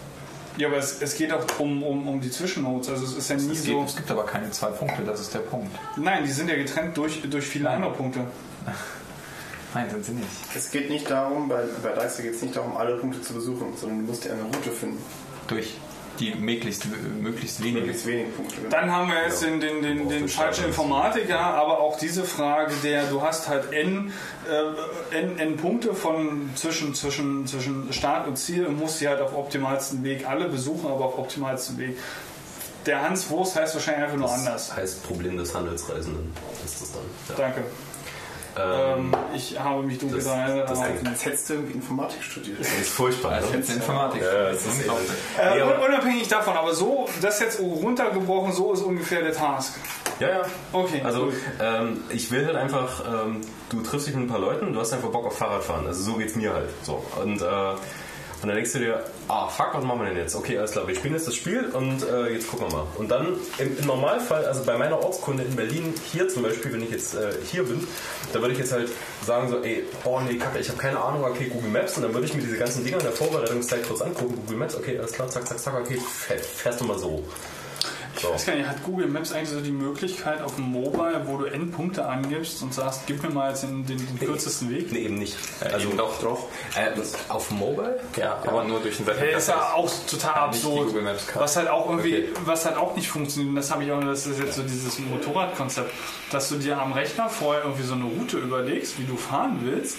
Ja, 0.57 0.69
aber 0.69 0.77
es, 0.77 1.01
es 1.01 1.17
geht 1.17 1.33
auch 1.33 1.45
um, 1.59 1.83
um, 1.83 2.09
um 2.09 2.21
die 2.21 2.31
Zwischennotes, 2.31 2.91
also 2.91 3.05
es 3.05 3.15
ist 3.15 3.31
ja 3.31 3.37
nie 3.37 3.53
Es, 3.53 3.65
geht, 3.65 3.75
so... 3.75 3.85
es 3.85 3.97
gibt 3.97 4.11
aber 4.11 4.25
keine 4.25 4.51
zwei 4.51 4.69
Punkte, 4.69 5.03
das 5.03 5.21
ist 5.21 5.33
der 5.33 5.41
Punkt. 5.41 5.75
Nein, 5.97 6.25
die 6.25 6.31
sind 6.31 6.49
ja 6.49 6.57
getrennt 6.57 6.97
durch, 6.97 7.23
durch 7.23 7.47
viele 7.47 7.65
Nein. 7.65 7.77
andere 7.77 7.93
Punkte. 7.93 8.21
Nein, 9.75 9.89
sind 9.91 10.05
sie 10.05 10.13
nicht. 10.13 10.29
Es 10.55 10.71
geht 10.71 10.91
nicht 10.91 11.11
darum, 11.11 11.49
bei, 11.49 11.65
bei 11.83 11.93
Dijkstra 11.93 12.23
geht 12.23 12.35
es 12.35 12.43
nicht 12.43 12.55
darum, 12.55 12.77
alle 12.77 12.97
Punkte 12.97 13.23
zu 13.23 13.33
besuchen, 13.33 13.75
sondern 13.79 14.01
du 14.01 14.13
musst 14.13 14.25
dir 14.25 14.33
eine 14.33 14.43
Route 14.43 14.71
finden. 14.71 15.03
Durch 15.49 15.75
die 16.21 16.35
möglichst, 16.35 16.87
möglichst 17.21 17.63
wenige. 17.63 17.81
Möglichst 17.81 18.07
wenige 18.07 18.31
Punkte. 18.31 18.57
Dann 18.71 18.91
haben 18.91 19.11
wir 19.11 19.23
jetzt 19.25 19.43
den, 19.43 19.61
den, 19.61 19.83
den, 19.83 20.09
den 20.09 20.29
falschen 20.29 20.67
Informatiker, 20.67 21.39
aber 21.41 21.81
auch 21.81 21.99
diese 21.99 22.25
Frage 22.25 22.73
der, 22.83 23.05
du 23.07 23.23
hast 23.23 23.49
halt 23.49 23.73
n, 23.73 24.13
äh, 24.49 25.17
n, 25.17 25.39
n 25.39 25.57
Punkte 25.57 25.95
von 25.95 26.51
zwischen, 26.55 26.95
zwischen, 26.95 27.47
zwischen 27.47 27.93
Start 27.93 28.27
und 28.29 28.37
Ziel 28.37 28.67
und 28.67 28.79
musst 28.79 28.99
sie 28.99 29.09
halt 29.09 29.21
auf 29.21 29.35
optimalsten 29.37 30.05
Weg 30.05 30.29
alle 30.29 30.49
besuchen, 30.49 30.91
aber 30.91 31.07
auf 31.07 31.19
optimalsten 31.19 31.79
Weg. 31.79 31.97
der 32.87 33.03
Hans 33.03 33.31
Wurst 33.31 33.57
heißt 33.57 33.75
wahrscheinlich 33.75 34.05
einfach 34.05 34.19
nur 34.19 34.33
anders. 34.33 34.75
Heißt 34.75 35.07
Problem 35.07 35.37
des 35.37 35.55
Handelsreisenden. 35.55 36.33
Ist 36.65 36.83
das 36.83 36.93
dann. 36.93 37.03
Ja. 37.29 37.35
Danke. 37.37 37.65
Ähm, 38.59 39.13
ich 39.35 39.59
habe 39.59 39.83
mich 39.83 39.99
dunkel 39.99 40.25
erinnert. 40.25 40.69
Als 40.69 41.25
hättest 41.25 41.49
du 41.49 41.55
irgendwie 41.55 41.75
Informatik 41.75 42.23
studiert. 42.23 42.61
Das 42.61 42.69
ist 42.69 42.91
furchtbar. 42.91 43.33
Als 43.33 43.47
ne? 43.47 43.53
hättest 43.53 43.71
du 43.71 43.75
Informatik. 43.77 44.23
Ja, 44.23 44.45
das 44.51 44.67
ist 44.67 44.79
Unglaublich. 44.79 45.11
Äh, 45.39 45.59
Ja, 45.59 45.65
aber- 45.65 45.87
unabhängig 45.87 46.29
davon, 46.29 46.55
aber 46.57 46.75
so, 46.75 47.09
das 47.23 47.41
jetzt 47.41 47.61
runtergebrochen, 47.61 48.53
so 48.53 48.73
ist 48.73 48.83
ungefähr 48.83 49.23
der 49.23 49.33
Task. 49.33 49.75
Ja, 50.21 50.29
ja. 50.29 50.43
Okay, 50.73 51.01
Also 51.05 51.33
ähm, 51.61 52.05
ich 52.11 52.31
will 52.31 52.47
halt 52.47 52.57
einfach, 52.57 53.03
ähm, 53.07 53.41
du 53.71 53.81
triffst 53.83 54.07
dich 54.09 54.15
mit 54.15 54.25
ein 54.25 54.29
paar 54.29 54.39
Leuten, 54.39 54.73
du 54.73 54.79
hast 54.81 54.93
einfach 54.93 55.09
Bock 55.09 55.27
auf 55.27 55.37
Fahrradfahren. 55.39 55.87
Also 55.87 56.03
so 56.03 56.15
geht's 56.19 56.37
mir 56.37 56.53
halt. 56.53 56.69
So. 56.83 57.03
Und, 57.23 57.41
äh, 57.41 57.45
und 58.43 58.49
dann 58.49 58.57
denkst 58.57 58.73
du 58.73 58.81
dir, 58.81 59.05
ah 59.29 59.47
fuck, 59.49 59.69
was 59.73 59.85
machen 59.85 60.01
wir 60.01 60.09
denn 60.09 60.17
jetzt? 60.17 60.35
Okay, 60.35 60.59
alles 60.59 60.73
klar, 60.73 60.89
wir 60.89 60.97
spielen 60.97 61.15
jetzt 61.15 61.29
das 61.29 61.37
Spiel 61.37 61.65
und 61.73 62.03
äh, 62.03 62.31
jetzt 62.31 62.51
gucken 62.51 62.67
wir 62.69 62.77
mal. 62.77 62.87
Und 62.99 63.09
dann 63.09 63.37
im, 63.59 63.79
im 63.79 63.87
Normalfall, 63.87 64.45
also 64.47 64.65
bei 64.65 64.77
meiner 64.77 65.01
Ortskunde 65.01 65.45
in 65.45 65.55
Berlin, 65.55 65.95
hier 66.11 66.29
zum 66.29 66.43
Beispiel, 66.43 66.73
wenn 66.73 66.83
ich 66.83 66.91
jetzt 66.91 67.15
äh, 67.15 67.33
hier 67.45 67.63
bin, 67.63 67.87
da 68.33 68.41
würde 68.41 68.55
ich 68.55 68.59
jetzt 68.59 68.73
halt 68.73 68.91
sagen 69.25 69.49
so, 69.49 69.63
ey, 69.63 69.85
oh 70.05 70.19
nee, 70.21 70.39
kacke, 70.39 70.59
ich 70.59 70.69
habe 70.69 70.79
keine 70.79 71.01
Ahnung, 71.01 71.25
okay, 71.25 71.51
Google 71.53 71.71
Maps 71.71 71.97
und 71.97 72.03
dann 72.03 72.15
würde 72.15 72.27
ich 72.27 72.35
mir 72.35 72.43
diese 72.43 72.59
ganzen 72.59 72.85
Dinger 72.85 72.99
in 72.99 73.05
der 73.05 73.13
Vorbereitungszeit 73.13 73.87
kurz 73.87 74.01
angucken, 74.01 74.35
Google 74.35 74.57
Maps, 74.57 74.75
okay, 74.75 74.99
alles 74.99 75.13
klar, 75.13 75.29
zack, 75.29 75.47
zack, 75.47 75.61
zack, 75.61 75.75
okay, 75.81 75.99
fährst, 76.01 76.81
du 76.81 76.85
mal 76.85 76.99
so. 76.99 77.23
Ich 78.17 78.25
weiß 78.29 78.47
gar 78.47 78.55
nicht, 78.55 78.69
hat 78.69 78.83
Google 78.85 79.07
Maps 79.09 79.33
eigentlich 79.33 79.49
so 79.51 79.61
die 79.61 79.71
Möglichkeit 79.73 80.43
auf 80.43 80.57
dem 80.57 80.71
Mobile, 80.71 81.23
wo 81.27 81.39
du 81.39 81.47
Endpunkte 81.47 82.05
angibst 82.07 82.63
und 82.63 82.73
sagst, 82.75 83.03
gib 83.07 83.23
mir 83.23 83.31
mal 83.31 83.51
jetzt 83.51 83.63
den, 83.63 83.87
den, 83.87 83.99
den 83.99 84.19
kürzesten 84.19 84.71
Weg? 84.71 84.93
Nee, 84.93 85.01
eben 85.01 85.17
nicht. 85.19 85.37
Also 85.61 85.89
eben 85.89 85.97
doch. 85.97 86.21
doch. 86.21 86.49
Äh, 86.77 86.91
auf 87.29 87.51
Mobile? 87.51 87.99
Ja, 88.17 88.39
aber 88.47 88.65
nur 88.65 88.81
durch 88.81 88.99
ein 89.01 89.07
Hey, 89.19 89.35
ist 89.35 89.49
ja 89.49 89.73
auch 89.75 89.91
total 90.09 90.35
absurd. 90.35 90.89
Google 90.89 91.03
Maps 91.03 91.27
Card. 91.27 91.43
Was 91.45 91.57
halt 91.57 91.69
auch 91.69 91.89
irgendwie, 91.89 92.13
Okay. 92.19 92.29
was 92.45 92.65
halt 92.67 92.77
auch 92.77 92.95
nicht 92.97 93.09
funktioniert, 93.09 93.51
und 93.51 93.57
das 93.57 93.71
habe 93.71 93.85
ich 93.85 93.93
auch, 93.93 94.01
das 94.03 94.27
ist 94.27 94.39
jetzt 94.39 94.57
so 94.57 94.63
dieses 94.63 94.99
Motorradkonzept, 94.99 95.91
dass 96.31 96.49
du 96.49 96.57
dir 96.57 96.79
am 96.81 96.93
Rechner 96.93 97.29
vorher 97.29 97.65
irgendwie 97.65 97.85
so 97.85 97.95
eine 97.95 98.05
Route 98.05 98.39
überlegst, 98.39 98.99
wie 98.99 99.05
du 99.05 99.17
fahren 99.17 99.59
willst. 99.63 99.97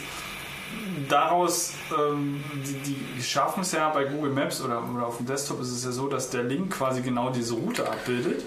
Daraus, 1.09 1.73
ähm, 1.97 2.43
die, 2.65 2.73
die 3.17 3.23
schaffen 3.23 3.61
es 3.61 3.71
ja 3.71 3.89
bei 3.89 4.05
Google 4.05 4.31
Maps 4.31 4.61
oder, 4.61 4.83
oder 4.93 5.07
auf 5.07 5.17
dem 5.17 5.25
Desktop 5.25 5.61
ist 5.61 5.71
es 5.71 5.83
ja 5.83 5.91
so, 5.91 6.07
dass 6.07 6.29
der 6.29 6.43
Link 6.43 6.71
quasi 6.71 7.01
genau 7.01 7.29
diese 7.29 7.53
Route 7.53 7.87
abbildet. 7.87 8.43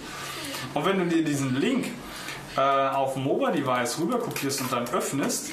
Und 0.75 0.85
wenn 0.85 0.99
du 0.99 1.07
dir 1.07 1.25
diesen 1.25 1.57
Link 1.61 1.87
äh, 2.57 2.61
auf 2.61 3.15
dem 3.15 3.25
Mobile-Device 3.25 3.99
rüber 3.99 4.19
kopierst 4.19 4.61
und 4.63 4.73
dann 4.73 4.89
öffnest, 4.89 5.53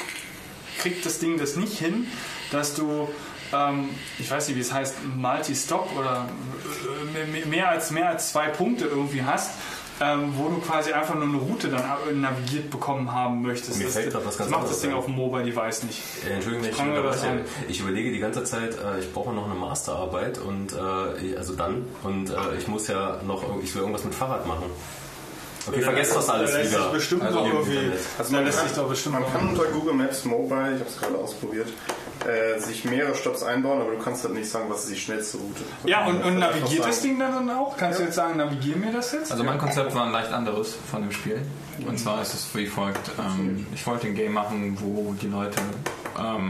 kriegt 0.79 1.05
das 1.05 1.19
Ding 1.19 1.37
das 1.37 1.55
nicht 1.55 1.77
hin, 1.77 2.07
dass 2.51 2.75
du, 2.75 3.09
ähm, 3.53 3.89
ich 4.19 4.29
weiß 4.29 4.47
nicht, 4.47 4.57
wie 4.57 4.61
es 4.61 4.73
heißt, 4.73 4.95
Multi-Stop 5.15 5.91
oder 5.97 6.27
äh, 7.15 7.45
mehr 7.45 7.69
als, 7.69 7.91
mehr 7.91 8.09
als 8.09 8.31
zwei 8.31 8.47
Punkte 8.47 8.85
irgendwie 8.85 9.23
hast, 9.23 9.51
ähm, 10.03 10.33
wo 10.37 10.49
du 10.49 10.57
quasi 10.59 10.91
einfach 10.91 11.15
nur 11.15 11.23
eine 11.23 11.37
Route 11.37 11.69
dann 11.69 12.21
navigiert 12.21 12.69
bekommen 12.69 13.11
haben 13.11 13.41
möchtest. 13.41 13.77
Mir 13.77 13.85
das, 13.85 13.93
fällt 13.93 14.11
grad 14.11 14.25
was 14.25 14.37
das 14.37 14.49
ganz 14.49 14.51
macht 14.51 14.69
das 14.69 14.81
Ding 14.81 14.91
ein. 14.91 14.97
auf 14.97 15.05
dem 15.05 15.15
Mobile-Device 15.15 15.83
nicht. 15.83 16.01
Äh, 16.27 16.33
Entschuldigung, 16.33 16.67
ich, 16.69 16.77
das 17.03 17.23
an. 17.23 17.41
ich 17.69 17.79
überlege 17.79 18.11
die 18.11 18.19
ganze 18.19 18.43
Zeit, 18.43 18.75
äh, 18.77 18.99
ich 18.99 19.13
brauche 19.13 19.33
noch 19.33 19.45
eine 19.45 19.55
Masterarbeit 19.55 20.37
und 20.39 20.73
äh, 20.73 21.37
also 21.37 21.53
dann 21.55 21.85
und 22.03 22.29
äh, 22.29 22.33
ich 22.57 22.67
muss 22.67 22.87
ja 22.87 23.21
noch, 23.25 23.43
ich 23.63 23.73
will 23.73 23.81
irgendwas 23.81 24.03
mit 24.03 24.13
Fahrrad 24.13 24.45
machen. 24.45 24.65
Okay, 25.65 25.81
vergesst 25.81 26.13
das 26.13 26.29
alles 26.29 26.53
lässt 26.53 26.71
wieder. 26.71 26.83
Sich 26.83 26.91
bestimmt 26.91 27.21
Also 27.23 27.45
irgendwie, 27.45 27.91
also 28.17 28.33
da 28.33 28.39
lässt 28.41 28.59
sich 28.59 28.71
doch 28.73 28.89
bestimmt 28.89 29.15
Man 29.15 29.31
kann 29.31 29.49
unter 29.49 29.63
Google 29.65 29.93
Maps 29.93 30.25
Mobile, 30.25 30.73
ich 30.73 30.79
habe 30.79 30.89
es 30.89 30.99
gerade 30.99 31.15
ausprobiert, 31.15 31.67
äh, 32.27 32.59
sich 32.59 32.85
mehrere 32.85 33.15
Stops 33.15 33.43
einbauen, 33.43 33.81
aber 33.81 33.91
du 33.91 33.99
kannst 33.99 34.23
halt 34.23 34.33
nicht 34.33 34.49
sagen, 34.49 34.65
was 34.69 34.83
ist 34.83 34.91
die 34.91 34.99
schnellste 34.99 35.37
Route. 35.37 35.63
Ja, 35.85 36.05
und, 36.05 36.23
und 36.23 36.39
navigiert 36.39 36.85
das 36.85 37.01
Ding 37.01 37.19
dann 37.19 37.49
auch? 37.49 37.77
Kannst 37.77 37.99
du 37.99 38.03
jetzt 38.03 38.15
sagen, 38.15 38.37
navigier 38.37 38.75
mir 38.75 38.91
das 38.91 39.11
jetzt? 39.11 39.31
Also 39.31 39.43
mein 39.43 39.57
Konzept 39.57 39.93
war 39.93 40.05
ein 40.05 40.11
leicht 40.11 40.31
anderes 40.31 40.75
von 40.89 41.01
dem 41.01 41.11
Spiel. 41.11 41.41
Und 41.87 41.97
zwar 41.99 42.21
ist 42.21 42.33
es 42.33 42.55
wie 42.55 42.67
folgt. 42.67 43.11
Ähm, 43.19 43.65
ich 43.73 43.85
wollte 43.85 44.07
ein 44.07 44.15
Game 44.15 44.33
machen, 44.33 44.77
wo 44.79 45.13
die 45.13 45.27
Leute 45.27 45.59
ähm, 46.19 46.49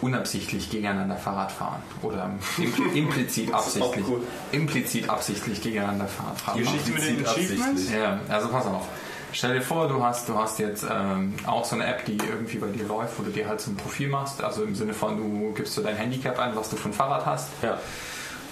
unabsichtlich 0.00 0.70
gegeneinander 0.70 1.16
Fahrrad 1.16 1.50
fahren. 1.50 1.82
Oder 2.02 2.30
impl 2.58 2.82
implizit 2.96 3.52
absichtlich. 3.52 4.04
cool. 4.06 4.20
implizit 4.52 5.08
absichtlich 5.08 5.62
gegeneinander 5.62 6.06
Fahrrad 6.06 6.40
fahren. 6.40 6.58
Geschichte 6.58 6.90
mit 6.90 7.02
den 7.02 7.08
Implizit 7.10 7.36
Achievements? 7.36 7.70
absichtlich. 7.70 7.98
Ja, 7.98 8.20
also 8.28 8.48
pass 8.48 8.66
auf. 8.66 8.86
Stell 9.34 9.54
dir 9.54 9.62
vor, 9.62 9.88
du 9.88 10.00
hast, 10.00 10.28
du 10.28 10.38
hast 10.38 10.60
jetzt 10.60 10.86
ähm, 10.88 11.34
auch 11.44 11.64
so 11.64 11.74
eine 11.74 11.86
App, 11.86 12.04
die 12.04 12.16
irgendwie 12.16 12.56
bei 12.58 12.68
dir 12.68 12.86
läuft, 12.86 13.18
wo 13.18 13.24
du 13.24 13.32
dir 13.32 13.48
halt 13.48 13.60
so 13.60 13.72
ein 13.72 13.76
Profil 13.76 14.08
machst. 14.08 14.40
Also 14.40 14.62
im 14.62 14.76
Sinne 14.76 14.94
von, 14.94 15.16
du 15.16 15.52
gibst 15.54 15.74
so 15.74 15.82
dein 15.82 15.96
Handicap 15.96 16.38
ein, 16.38 16.54
was 16.54 16.70
du 16.70 16.76
für 16.76 16.90
ein 16.90 16.92
Fahrrad 16.92 17.26
hast. 17.26 17.48
Ja. 17.60 17.76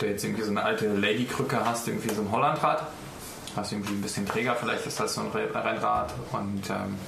Du 0.01 0.07
jetzt 0.07 0.25
irgendwie 0.25 0.43
so 0.43 0.51
eine 0.51 0.65
alte 0.65 0.89
Lady-Krücke 0.89 1.65
hast, 1.65 1.87
irgendwie 1.87 2.13
so 2.13 2.23
ein 2.23 2.33
Hollandrad. 2.33 2.85
Hast 3.55 3.71
irgendwie 3.71 3.93
ein 3.93 4.03
bisschen 4.03 4.27
träger, 4.27 4.57
vielleicht 4.57 4.85
ist 4.85 4.99
das 4.99 5.15
so 5.15 5.21
ein 5.21 5.29
Re- 5.29 5.55
Rennrad. 5.55 6.15
Und 6.33 6.69
ähm, 6.69 6.99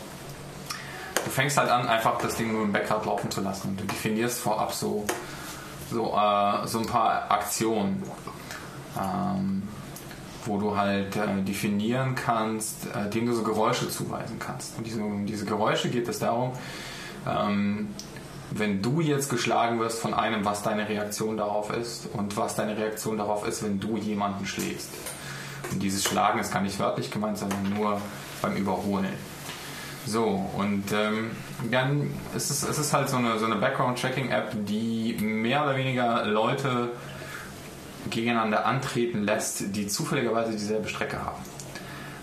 du 1.25 1.31
fängst 1.33 1.59
halt 1.59 1.69
an, 1.69 1.89
einfach 1.89 2.19
das 2.19 2.37
Ding 2.37 2.53
nur 2.53 2.63
im 2.63 2.73
Backrad 2.73 3.05
laufen 3.05 3.29
zu 3.33 3.41
lassen. 3.41 3.71
Und 3.71 3.81
du 3.81 3.85
definierst 3.87 4.39
vorab 4.39 4.73
so, 4.73 5.05
so, 5.91 6.17
äh, 6.17 6.67
so 6.69 6.79
ein 6.79 6.87
paar 6.87 7.29
Aktionen. 7.29 8.05
Ähm, 8.97 9.64
wo 10.47 10.59
du 10.59 10.77
halt 10.77 11.17
äh, 11.17 11.43
definieren 11.43 12.15
kannst, 12.15 12.87
äh, 12.87 13.09
denen 13.11 13.27
du 13.27 13.35
so 13.35 13.43
Geräusche 13.43 13.89
zuweisen 13.89 14.39
kannst. 14.39 14.77
Und 14.77 14.87
diese, 14.87 15.03
um 15.03 15.27
diese 15.27 15.45
Geräusche 15.45 15.89
geht 15.89 16.09
es 16.09 16.19
darum, 16.19 16.53
ähm, 17.27 17.89
wenn 18.51 18.83
du 18.83 19.01
jetzt 19.01 19.31
geschlagen 19.31 19.81
wirst 19.81 20.01
von 20.01 20.15
einem, 20.15 20.45
was 20.45 20.63
deine 20.63 20.89
Reaktion 20.89 21.37
darauf 21.37 21.71
ist 21.75 22.09
und 22.13 22.37
was 22.37 22.55
deine 22.55 22.77
Reaktion 22.77 23.17
darauf 23.17 23.47
ist, 23.47 23.65
wenn 23.65 23.81
du 23.81 23.97
jemanden 23.97 24.47
schlägst. 24.47 24.91
Und 25.73 25.83
dieses 25.83 26.05
Schlagen 26.05 26.39
ist 26.39 26.53
gar 26.53 26.63
nicht 26.63 26.79
wörtlich 26.79 27.11
gemeint, 27.11 27.39
sondern 27.39 27.63
nur 27.75 28.01
beim 28.43 28.57
Überholen. 28.57 29.35
So, 30.07 30.51
und 30.57 30.85
ähm, 30.93 31.31
dann 31.71 32.11
ist 32.37 32.51
es, 32.51 32.63
es 32.63 32.79
ist 32.79 32.93
halt 32.93 33.09
so 33.09 33.17
eine, 33.17 33.39
so 33.39 33.47
eine 33.47 33.57
Background-Checking-App, 33.57 34.53
die 34.67 35.17
mehr 35.19 35.65
oder 35.65 35.77
weniger 35.77 36.27
Leute 36.27 36.91
gegeneinander 38.11 38.67
antreten 38.67 39.23
lässt, 39.25 39.75
die 39.77 39.87
zufälligerweise 39.87 40.53
dieselbe 40.53 40.89
Strecke 40.89 41.23
haben. 41.25 41.43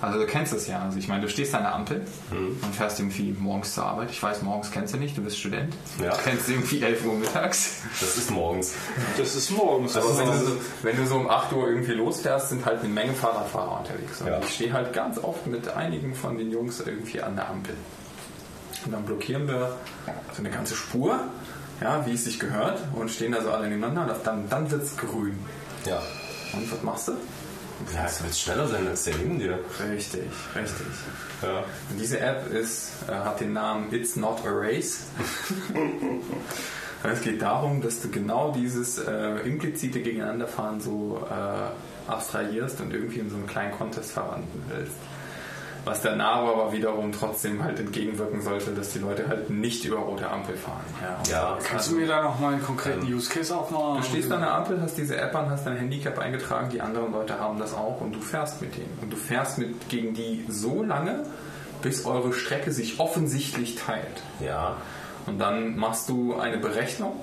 Also 0.02 0.18
du 0.18 0.26
kennst 0.26 0.52
es 0.52 0.66
ja. 0.68 0.82
Also 0.82 0.98
ich 0.98 1.08
meine, 1.08 1.22
du 1.22 1.30
stehst 1.30 1.54
an 1.54 1.62
der 1.62 1.76
Ampel 1.76 2.02
und 2.32 2.74
fährst 2.76 3.00
irgendwie 3.00 3.36
morgens 3.38 3.76
zur 3.76 3.86
Arbeit. 3.86 4.10
Ich 4.10 4.22
weiß, 4.24 4.42
morgens 4.42 4.72
kennst 4.72 4.96
du 4.96 4.98
nicht, 4.98 5.16
du 5.16 5.22
bist 5.22 5.38
Student. 5.40 5.76
Ja. 6.02 6.10
Du 6.10 6.18
kennst 6.24 6.50
irgendwie 6.50 6.82
11 6.82 7.06
Uhr 7.06 7.14
mittags. 7.14 7.84
Das 8.00 8.18
ist 8.18 8.32
morgens. 8.32 8.74
Das 9.16 9.36
ist 9.36 9.52
morgens. 9.52 9.96
Also 9.96 10.18
wenn 10.18 10.26
du, 10.32 10.38
so, 10.40 10.52
wenn 10.82 10.98
du 10.98 11.06
so 11.06 11.18
um 11.18 11.30
8 11.30 11.54
Uhr 11.54 11.68
irgendwie 11.68 11.92
losfährst, 11.92 12.50
sind 12.50 12.66
halt 12.66 12.80
eine 12.80 12.90
Menge 12.90 13.14
Fahrradfahrer 13.14 13.80
unterwegs. 13.82 14.22
Und 14.22 14.28
Ja. 14.28 14.40
ich 14.40 14.56
stehe 14.56 14.74
halt 14.74 14.92
ganz 14.92 15.20
oft 15.20 15.46
mit 15.46 15.70
einigen 15.70 16.16
von 16.16 16.36
den 16.36 16.50
Jungs 16.50 16.80
irgendwie 16.80 17.22
an 17.22 17.36
der 17.36 17.50
Ampel. 17.50 17.76
Und 18.84 18.92
dann 18.94 19.04
blockieren 19.06 19.48
wir 19.48 19.76
so 20.34 20.40
eine 20.40 20.50
ganze 20.50 20.74
Spur, 20.76 21.20
ja, 21.80 22.04
wie 22.08 22.14
es 22.14 22.24
sich 22.24 22.40
gehört, 22.40 22.80
und 22.96 23.12
stehen 23.12 23.34
da 23.34 23.42
so 23.44 23.52
alle 23.52 23.68
nebeneinander 23.68 24.16
und 24.16 24.26
dann, 24.26 24.50
dann 24.50 24.72
wird 24.72 24.82
es 24.82 24.98
grün. 24.98 25.38
Ja. 25.86 26.02
Und 26.54 26.72
was 26.72 26.84
machst 26.84 27.08
du? 27.08 27.14
Ja, 27.94 28.06
es 28.06 28.24
wird 28.24 28.36
schneller 28.36 28.68
sein 28.68 28.88
als 28.88 29.04
der 29.06 29.16
neben 29.16 29.40
dir. 29.40 29.60
Richtig, 29.80 30.30
richtig. 30.56 30.88
Ja. 31.42 31.60
Und 31.90 32.00
diese 32.00 32.20
App 32.20 32.52
ist, 32.52 32.92
äh, 33.08 33.12
hat 33.12 33.40
den 33.40 33.54
Namen 33.54 33.92
It's 33.94 34.16
Not 34.16 34.46
a 34.46 34.50
Race. 34.50 35.06
es 37.04 37.22
geht 37.22 37.42
darum, 37.42 37.82
dass 37.82 38.02
du 38.02 38.10
genau 38.10 38.52
dieses 38.52 39.00
äh, 39.00 39.40
implizite 39.40 40.02
Gegeneinanderfahren 40.02 40.80
so 40.80 41.26
äh, 41.30 42.10
abstrahierst 42.12 42.82
und 42.82 42.94
irgendwie 42.94 43.20
in 43.20 43.30
so 43.30 43.38
einen 43.38 43.48
kleinen 43.48 43.72
Contest 43.72 44.12
verwandeln 44.12 44.64
willst. 44.70 44.94
Was 45.84 46.02
der 46.02 46.16
Name 46.16 46.50
aber 46.52 46.72
wiederum 46.72 47.12
trotzdem 47.12 47.64
halt 47.64 47.80
entgegenwirken 47.80 48.42
sollte, 48.42 48.72
dass 48.72 48.94
die 48.94 49.00
Leute 49.00 49.28
halt 49.28 49.50
nicht 49.50 49.84
über 49.84 49.98
rote 49.98 50.30
Ampel 50.30 50.56
fahren. 50.56 50.84
Ja, 51.02 51.32
Ja. 51.32 51.58
Kannst 51.64 51.90
du 51.90 51.96
mir 51.96 52.08
da 52.08 52.22
noch 52.22 52.40
mal 52.40 52.54
einen 52.54 52.64
konkreten 52.64 53.06
Use 53.12 53.30
Case 53.30 53.56
aufmachen? 53.56 53.98
Du 54.02 54.04
stehst 54.08 54.32
an 54.32 54.42
der 54.42 54.54
Ampel, 54.54 54.80
hast 54.80 54.98
diese 54.98 55.18
App 55.18 55.36
an, 55.36 55.50
hast 55.50 55.66
dein 55.66 55.78
Handicap 55.78 56.20
eingetragen, 56.20 56.70
die 56.70 56.82
anderen 56.82 57.12
Leute 57.12 57.40
haben 57.40 57.58
das 57.58 57.74
auch 57.74 58.00
und 58.00 58.14
du 58.14 58.20
fährst 58.20 58.62
mit 58.62 58.76
denen. 58.76 58.96
Und 59.02 59.12
du 59.12 59.18
fährst 59.18 59.58
mit 59.58 59.90
gegen 59.90 60.14
die 60.14 60.46
so 60.48 60.84
lange, 60.84 61.24
bis 61.82 62.06
eure 62.06 62.32
Strecke 62.34 62.72
sich 62.72 63.00
offensichtlich 63.00 63.76
teilt. 63.76 64.22
Ja. 64.40 64.78
Und 65.26 65.40
dann 65.40 65.78
machst 65.78 66.10
du 66.10 66.36
eine 66.36 66.58
Berechnung, 66.58 67.14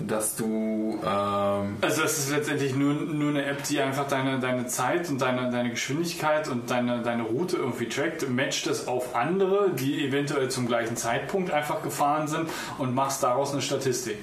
dass 0.00 0.36
du 0.36 0.98
ähm, 1.04 1.76
Also 1.80 2.02
das 2.02 2.18
ist 2.18 2.30
letztendlich 2.30 2.74
nur, 2.74 2.94
nur 2.94 3.30
eine 3.30 3.44
App, 3.46 3.62
die 3.64 3.80
einfach 3.80 4.06
deine, 4.08 4.38
deine 4.38 4.66
Zeit 4.66 5.08
und 5.08 5.20
deine, 5.20 5.50
deine 5.50 5.70
Geschwindigkeit 5.70 6.48
und 6.48 6.70
deine, 6.70 7.02
deine 7.02 7.22
Route 7.22 7.56
irgendwie 7.56 7.88
trackt, 7.88 8.28
matcht 8.28 8.66
es 8.66 8.88
auf 8.88 9.14
andere, 9.14 9.70
die 9.70 10.06
eventuell 10.06 10.48
zum 10.50 10.66
gleichen 10.66 10.96
Zeitpunkt 10.96 11.50
einfach 11.50 11.82
gefahren 11.82 12.28
sind 12.28 12.48
und 12.78 12.94
machst 12.94 13.22
daraus 13.22 13.52
eine 13.52 13.62
Statistik. 13.62 14.18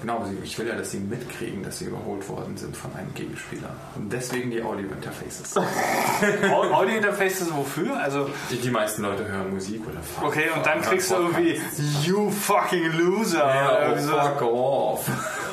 Genau, 0.00 0.24
ich 0.42 0.58
will 0.58 0.66
ja, 0.68 0.74
dass 0.74 0.90
sie 0.90 0.98
mitkriegen, 0.98 1.62
dass 1.62 1.78
sie 1.78 1.86
überholt 1.86 2.28
worden 2.28 2.56
sind 2.56 2.76
von 2.76 2.94
einem 2.94 3.12
Gegenspieler. 3.14 3.70
Und 3.96 4.12
deswegen 4.12 4.50
die 4.50 4.62
Audio-Interfaces. 4.62 5.56
Au- 6.50 6.72
Audio-Interfaces 6.72 7.52
wofür? 7.54 7.96
Also, 7.96 8.28
die 8.50 8.70
meisten 8.70 9.02
Leute 9.02 9.26
hören 9.28 9.50
Musik 9.52 9.82
oder 9.86 10.00
fahren. 10.00 10.26
okay, 10.26 10.46
und 10.54 10.64
dann 10.66 10.80
kriegst 10.82 11.10
du 11.10 11.14
irgendwie 11.16 11.60
You 12.04 12.30
fucking 12.30 12.92
loser. 12.92 13.38
Ja, 13.46 13.76
oder 13.90 13.96
oh, 13.96 14.00
so. 14.00 14.12
fuck 14.12 14.42
off. 14.42 15.10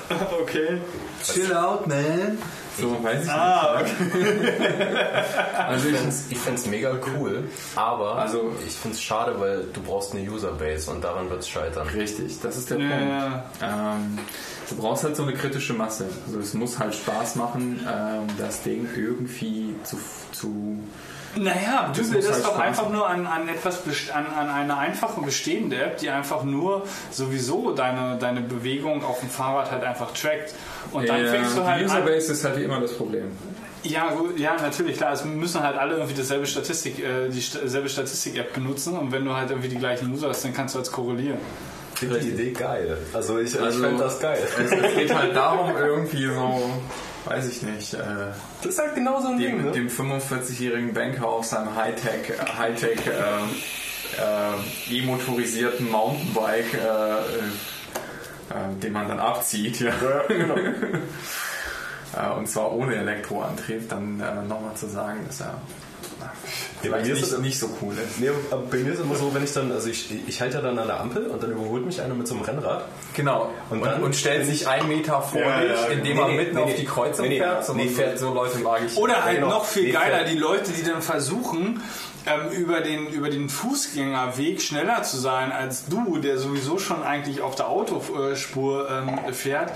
Okay. 0.41 0.77
Chill 1.23 1.51
out, 1.51 1.87
man. 1.87 2.37
So, 2.79 3.03
weiß 3.03 3.23
ich 3.23 3.29
Ah, 3.29 3.81
Also 5.67 5.87
ich 5.89 5.95
finde 5.95 6.09
es 6.09 6.31
ich 6.31 6.37
find's 6.37 6.65
mega 6.65 6.93
cool, 7.17 7.43
aber 7.75 8.15
Also- 8.17 8.51
ich 8.65 8.73
finde 8.73 8.95
es 8.95 9.01
schade, 9.03 9.39
weil 9.39 9.63
du 9.73 9.81
brauchst 9.81 10.13
eine 10.13 10.29
Userbase 10.29 10.91
und 10.91 11.03
daran 11.03 11.29
wird 11.29 11.41
es 11.41 11.49
scheitern. 11.49 11.87
nicht. 11.87 11.95
Richtig, 11.97 12.39
das 12.41 12.57
ist 12.57 12.69
der 12.69 12.79
Ja, 12.79 12.89
Punkt. 12.89 13.61
ja. 13.61 13.93
Ähm, 13.95 14.19
du 14.69 14.75
brauchst 14.75 15.03
halt 15.03 15.15
so 15.15 15.23
eine 15.23 15.33
kritische 15.33 15.73
Masse. 15.73 16.05
Also 16.27 16.39
es 16.39 16.53
muss 16.53 16.77
halt 16.79 16.93
Spaß 16.95 17.35
machen, 17.35 17.79
ähm, 17.87 18.27
das 18.37 18.61
Ding 18.63 18.87
irgendwie 18.95 19.75
zu, 19.83 19.97
zu 20.31 20.79
Naja, 21.37 21.91
muss 21.95 22.11
das 22.11 22.31
halt 22.31 22.45
doch 22.45 22.57
einfach 22.59 22.89
nur 22.89 23.07
an, 23.07 23.25
an 23.27 23.47
etwas 23.49 23.81
an, 24.13 24.25
an 24.27 24.49
eine 24.49 24.77
einfache 24.77 25.21
bestehende 25.21 25.75
App, 25.77 25.97
die 25.97 26.09
einfach 26.09 26.43
nur 26.43 26.83
sowieso 27.11 27.71
deine, 27.73 28.17
deine 28.17 28.41
Bewegung 28.41 29.03
auf 29.03 29.19
dem 29.19 29.29
Fahrrad 29.29 29.71
halt 29.71 29.83
einfach 29.83 30.11
trackt. 30.13 30.53
Und 30.91 31.09
dann 31.09 31.23
Ja, 31.25 31.31
fängst 31.31 31.57
du 31.57 31.61
die 31.61 31.67
halt 31.67 31.79
an. 31.79 31.85
Userbase 31.85 32.31
ist 32.31 32.45
halt 32.45 32.57
wie 32.57 32.63
immer 32.63 32.79
das 32.79 32.93
Problem. 32.95 33.31
Ja, 33.83 34.09
gut, 34.13 34.39
ja, 34.39 34.55
natürlich, 34.61 34.97
klar. 34.97 35.13
Es 35.13 35.25
müssen 35.25 35.61
halt 35.61 35.77
alle 35.77 35.95
irgendwie 35.97 36.15
dasselbe 36.15 36.47
Statistik, 36.47 36.99
äh, 36.99 37.29
dieselbe 37.29 37.87
Statistik-App 37.89 38.53
benutzen 38.53 38.97
und 38.97 39.11
wenn 39.11 39.25
du 39.25 39.35
halt 39.35 39.49
irgendwie 39.51 39.69
die 39.69 39.77
gleichen 39.77 40.11
User 40.13 40.29
hast, 40.29 40.43
dann 40.45 40.53
kannst 40.53 40.73
du 40.75 40.79
als 40.79 40.91
korrelieren. 40.91 41.37
Ich 41.93 41.99
finde 41.99 42.19
die 42.19 42.29
Idee 42.29 42.51
geil. 42.51 42.97
Also 43.13 43.37
ich, 43.39 43.59
Also- 43.61 43.79
ich 43.79 43.85
finde 43.87 44.03
das 44.03 44.19
geil. 44.19 44.39
Es 44.59 44.95
geht 44.95 45.13
halt 45.15 45.35
darum, 45.35 45.71
irgendwie 45.77 46.25
so, 46.25 46.71
weiß 47.25 47.47
ich 47.49 47.61
nicht, 47.61 47.93
äh, 47.93 47.97
Das 48.61 48.73
ist 48.73 48.79
halt 48.79 48.95
genau 48.95 49.19
so 49.21 49.29
ein 49.29 49.37
Ding, 49.37 49.57
dem, 49.57 49.65
ne? 49.65 49.71
dem 49.71 49.87
45-jährigen 49.89 50.93
Banker 50.93 51.27
auf 51.27 51.45
seinem 51.45 51.75
Hightech, 51.75 52.33
Hightech 52.57 52.99
äh, 53.07 53.41
äh, 54.21 54.97
e-motorisierten 54.97 55.89
Mountainbike, 55.89 56.73
äh, 56.73 56.77
äh, 56.77 57.21
äh, 58.49 58.79
den 58.81 58.93
man 58.93 59.07
dann 59.07 59.19
abzieht, 59.19 59.79
ja. 59.79 59.93
genau. 60.27 60.55
Äh, 62.15 62.29
und 62.33 62.47
zwar 62.47 62.71
ohne 62.71 62.95
Elektroantrieb, 62.95 63.89
dann 63.89 64.17
nochmal 64.47 64.73
zu 64.75 64.87
sagen, 64.87 65.25
dass 65.27 65.41
er 65.41 65.59
na, 66.19 66.31
Ja, 66.83 66.91
bei 66.91 67.01
mir 67.03 67.13
ist 67.13 67.23
es- 67.31 67.37
nicht 67.39 67.59
so 67.59 67.69
cool. 67.81 67.93
Nee, 68.19 68.29
bei 68.71 68.77
mir 68.77 68.93
ist 68.93 68.99
es 68.99 69.05
immer 69.05 69.15
so, 69.15 69.33
wenn 69.33 69.43
ich 69.43 69.53
dann, 69.53 69.71
also 69.71 69.89
ich, 69.89 70.09
ich 70.27 70.41
halte 70.41 70.55
ja 70.57 70.61
dann 70.61 70.77
an 70.79 70.87
der 70.87 70.99
Ampel 70.99 71.27
und 71.27 71.41
dann 71.41 71.51
überholt 71.51 71.85
mich 71.85 72.01
einer 72.01 72.13
mit 72.13 72.27
so 72.27 72.35
einem 72.35 72.43
Rennrad. 72.43 72.85
Genau. 73.13 73.49
Und 73.69 73.79
Und, 73.79 73.85
dann- 73.85 74.03
und, 74.03 74.15
stellt 74.15 74.45
sich 74.45 74.67
einen 74.67 74.87
Meter 74.87 75.21
vor 75.21 75.41
Ja, 75.41 75.59
dich, 75.61 75.69
ja, 75.71 75.85
indem 75.87 76.15
nee, 76.17 76.21
er 76.21 76.27
nee, 76.27 76.35
mitten 76.37 76.55
nee, 76.55 76.61
auf 76.61 76.69
nee. 76.69 76.75
die 76.77 76.85
Kreuzung 76.85 77.27
Nee, 77.27 77.33
nee, 77.35 77.39
fährt. 77.39 77.65
So, 77.65 77.73
nee, 77.73 77.87
fährt- 77.87 78.19
so 78.19 78.33
Leute 78.33 78.59
mag 78.59 78.81
ich. 78.85 78.95
Oder 78.97 79.23
halt 79.25 79.35
genau. 79.35 79.49
noch 79.49 79.65
viel 79.65 79.83
Nee, 79.83 79.91
geiler, 79.91 80.17
fährt- 80.17 80.29
die 80.29 80.37
Leute, 80.37 80.71
die 80.71 80.83
dann 80.83 81.01
versuchen, 81.01 81.81
ähm, 82.25 82.51
über, 82.51 82.81
den, 82.81 83.07
über 83.07 83.29
den 83.29 83.49
Fußgängerweg 83.49 84.61
schneller 84.61 85.03
zu 85.03 85.17
sein 85.17 85.51
als 85.51 85.85
du, 85.85 86.17
der 86.17 86.37
sowieso 86.37 86.79
schon 86.79 87.03
eigentlich 87.03 87.41
auf 87.41 87.55
der 87.55 87.69
Autospur 87.69 88.89
ähm, 88.89 89.33
fährt 89.33 89.71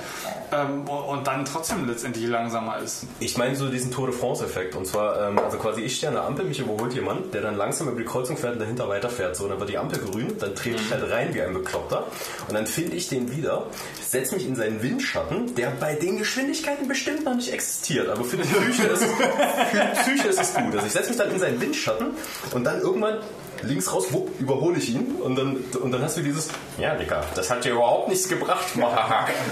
ähm, 0.52 0.88
und 0.88 1.28
dann 1.28 1.46
trotzdem 1.46 1.88
letztendlich 1.88 2.28
langsamer 2.28 2.80
ist. 2.80 3.06
Ich 3.20 3.38
meine 3.38 3.56
so 3.56 3.70
diesen 3.70 3.92
Tour 3.92 4.08
de 4.08 4.16
France-Effekt. 4.16 4.76
Und 4.76 4.88
zwar, 4.88 5.30
ähm, 5.30 5.40
also 5.40 5.58
quasi 5.58 5.82
ich 5.82 5.98
stehe 5.98 6.10
an 6.10 6.16
der 6.16 6.24
Ampel, 6.26 6.46
mich 6.46 6.60
überholt 6.60 6.94
jemand, 6.94 7.34
der 7.34 7.42
dann 7.42 7.56
langsam 7.56 7.88
über 7.90 8.00
die 8.00 8.06
Kreuzung 8.06 8.38
fährt 8.38 8.54
und 8.54 8.60
dahinter 8.60 8.88
weiterfährt. 8.88 9.36
So, 9.36 9.44
und 9.44 9.52
dann 9.52 9.60
wird 9.60 9.70
die 9.70 9.78
Ampel 9.78 10.00
grün, 10.00 10.36
dann 10.40 10.56
trete 10.56 10.82
ich 10.82 10.92
halt 10.92 11.10
rein 11.12 11.34
wie 11.34 11.42
ein 11.42 11.54
Bekloppter. 11.54 12.08
Und 12.48 12.54
dann 12.54 12.68
finde 12.68 12.96
ich 12.96 13.08
den 13.10 13.36
wieder, 13.36 13.68
setze 14.08 14.36
mich 14.36 14.48
in 14.48 14.56
seinen 14.56 14.82
Windschatten, 14.82 15.56
der 15.56 15.70
bei 15.72 15.96
den 15.96 16.18
Geschwindigkeiten 16.18 16.88
bestimmt 16.88 17.26
noch 17.26 17.36
nicht 17.36 17.54
existiert. 17.54 18.10
Aber 18.10 18.24
für 18.24 18.38
die 18.38 18.44
Psyche 18.44 18.88
ist 18.88 19.02
es, 19.02 19.12
für 19.12 19.80
die 19.80 20.02
Psyche 20.02 20.28
ist 20.28 20.42
es 20.42 20.54
gut. 20.54 20.74
Also 20.74 20.86
ich 20.86 20.94
setze 20.94 21.10
mich 21.10 21.18
dann 21.18 21.32
in 21.32 21.40
seinen 21.40 21.62
Windschatten 21.62 22.08
und 22.53 22.64
dann 22.64 22.82
irgendwann 22.82 23.20
links 23.64 23.91
raus, 23.91 24.11
wupp, 24.11 24.40
überhole 24.40 24.78
ich 24.78 24.90
ihn 24.90 25.16
und 25.22 25.36
dann, 25.36 25.57
und 25.82 25.91
dann 25.91 26.02
hast 26.02 26.18
du 26.18 26.22
dieses, 26.22 26.49
ja, 26.78 26.95
Dicker, 26.95 27.24
das 27.36 27.49
hat 27.49 27.66
dir 27.66 27.74
überhaupt 27.74 28.07
nichts 28.10 28.28
gebracht. 28.30 28.66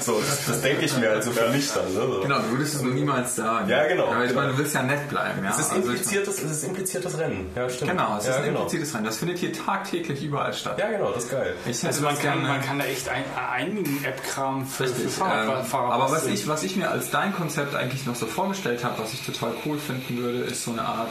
So, 0.01 0.19
das, 0.19 0.45
das 0.45 0.61
denke 0.61 0.85
ich 0.85 0.97
mir 0.97 1.09
also 1.09 1.31
für 1.31 1.49
mich 1.49 1.71
dann. 1.71 1.93
Ne? 1.93 2.01
So. 2.01 2.21
Genau, 2.21 2.39
du 2.39 2.51
würdest 2.51 2.75
es 2.75 2.81
nur 2.81 2.93
niemals 2.93 3.35
sagen. 3.35 3.69
Ja, 3.69 3.85
genau, 3.87 4.07
Aber 4.07 4.23
ich 4.23 4.29
genau. 4.29 4.41
meine, 4.41 4.53
du 4.53 4.59
willst 4.59 4.75
ja 4.75 4.83
nett 4.83 5.09
bleiben. 5.09 5.43
Ja? 5.43 5.49
Es 5.49 5.59
ist, 5.59 5.71
Also 5.71 5.81
ich 5.81 5.85
impliziertes, 5.87 6.43
es 6.43 6.51
ist 6.51 6.63
impliziertes 6.63 7.17
Rennen. 7.17 7.49
Ja, 7.55 7.69
stimmt. 7.69 7.91
Genau, 7.91 8.17
es 8.17 8.25
ja, 8.25 8.31
ist 8.31 8.37
ein 8.37 8.43
genau. 8.45 8.59
impliziertes 8.59 8.93
Rennen. 8.93 9.05
Das 9.05 9.17
findet 9.17 9.39
hier 9.39 9.53
tagtäglich 9.53 10.23
überall 10.23 10.53
statt. 10.53 10.77
Ja, 10.79 10.89
genau, 10.89 11.11
das 11.11 11.25
ist 11.25 11.31
geil. 11.31 11.55
Ich 11.65 11.85
Also 11.85 12.01
man 12.03 12.17
kann, 12.19 12.43
man 12.43 12.61
kann 12.61 12.79
da 12.79 12.85
echt 12.85 13.09
ein, 13.09 13.23
einigen 13.51 14.03
App-Kram 14.03 14.65
für, 14.65 14.87
für 14.87 14.95
Richtig, 14.95 15.11
Fahrrad, 15.11 15.59
ähm, 15.59 15.65
Fahrer 15.65 15.93
aber 15.93 16.11
was 16.11 16.25
ich, 16.27 16.47
was 16.47 16.63
ich 16.63 16.75
mir 16.75 16.89
als 16.89 17.09
dein 17.09 17.33
Konzept 17.33 17.75
eigentlich 17.75 18.05
noch 18.05 18.15
so 18.15 18.25
vorgestellt 18.25 18.83
habe, 18.83 19.01
was 19.01 19.13
ich 19.13 19.25
total 19.25 19.53
cool 19.65 19.77
finden 19.77 20.17
würde, 20.17 20.39
ist 20.39 20.63
so 20.63 20.71
eine 20.71 20.83
Art. 20.83 21.09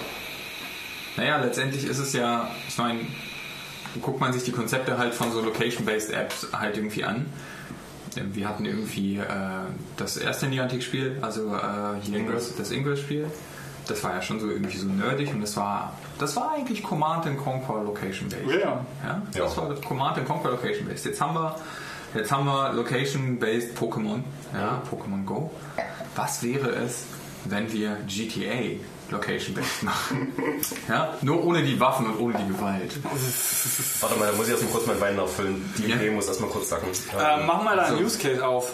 Naja, 1.16 1.38
letztendlich 1.38 1.86
ist 1.86 1.98
es 1.98 2.12
ja, 2.12 2.50
ich 2.68 2.76
meine, 2.78 3.00
guckt 4.02 4.20
man 4.20 4.32
sich 4.32 4.44
die 4.44 4.52
Konzepte 4.52 4.98
halt 4.98 5.14
von 5.14 5.32
so 5.32 5.40
Location-Based 5.40 6.12
Apps 6.12 6.48
halt 6.52 6.76
irgendwie 6.76 7.04
an. 7.04 7.26
Wir 8.14 8.48
hatten 8.48 8.64
irgendwie 8.64 9.18
äh, 9.18 9.24
das 9.96 10.16
erste 10.16 10.46
Niantic-Spiel, 10.46 11.18
also 11.20 11.54
äh, 11.54 12.00
hier 12.02 12.18
Ingress. 12.18 12.54
das, 12.56 12.70
Ingress-Spiel. 12.70 13.26
Das 13.88 14.02
war 14.02 14.14
ja 14.14 14.22
schon 14.22 14.40
so 14.40 14.48
irgendwie 14.50 14.76
so 14.76 14.88
nerdig 14.88 15.32
und 15.32 15.42
das 15.42 15.56
war, 15.56 15.92
das 16.18 16.34
war 16.34 16.54
eigentlich 16.54 16.82
Command 16.82 17.26
and 17.26 17.38
Conquer 17.38 17.82
Location-Based. 17.84 18.48
Ja. 18.48 18.84
Ja, 19.04 19.22
das 19.32 19.56
war 19.56 19.68
das 19.68 19.80
Command 19.82 20.18
and 20.18 20.26
Conquer 20.26 20.50
Location 20.50 20.86
Based. 20.86 21.04
Jetzt 21.04 21.20
haben 21.20 21.34
wir, 21.34 21.56
jetzt 22.14 22.32
haben 22.32 22.46
wir 22.46 22.72
Location 22.72 23.38
Based 23.38 23.78
Pokémon, 23.78 24.22
ja, 24.54 24.82
Pokémon 24.90 25.24
Go. 25.24 25.50
Was 26.16 26.42
wäre 26.42 26.70
es, 26.70 27.04
wenn 27.44 27.70
wir 27.72 27.98
GTA 28.06 28.80
Location 29.10 29.54
Based 29.54 29.82
machen? 29.82 30.32
ja, 30.88 31.14
nur 31.22 31.44
ohne 31.44 31.62
die 31.62 31.78
Waffen 31.78 32.06
und 32.06 32.18
ohne 32.18 32.38
die 32.38 32.52
Gewalt. 32.52 32.96
Warte 34.00 34.18
mal, 34.18 34.30
da 34.30 34.36
muss 34.36 34.46
ich 34.46 34.52
erstmal 34.52 34.72
kurz 34.72 34.86
mein 34.86 35.00
Wein 35.00 35.18
auffüllen. 35.18 35.72
Die 35.78 35.86
Ja. 35.88 35.96
Idee 35.96 36.10
muss 36.10 36.26
erstmal 36.28 36.50
kurz 36.50 36.68
sacken. 36.70 36.88
Ähm, 37.12 37.46
mach 37.46 37.62
mal 37.62 37.76
da 37.76 37.84
einen 37.84 37.98
So. 37.98 38.04
Use 38.04 38.18
Case 38.18 38.44
auf. 38.46 38.72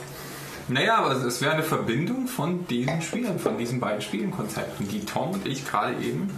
Naja, 0.68 0.96
aber 0.98 1.12
es 1.12 1.40
wäre 1.42 1.52
eine 1.52 1.64
Verbindung 1.64 2.28
von 2.28 2.66
diesen 2.68 3.02
Spielen, 3.02 3.38
von 3.38 3.58
diesen 3.58 3.80
beiden 3.80 4.00
Spielenkonzepten, 4.00 4.88
die 4.88 5.04
Tom 5.04 5.32
und 5.32 5.46
ich 5.46 5.66
gerade 5.68 5.94
eben 5.94 6.30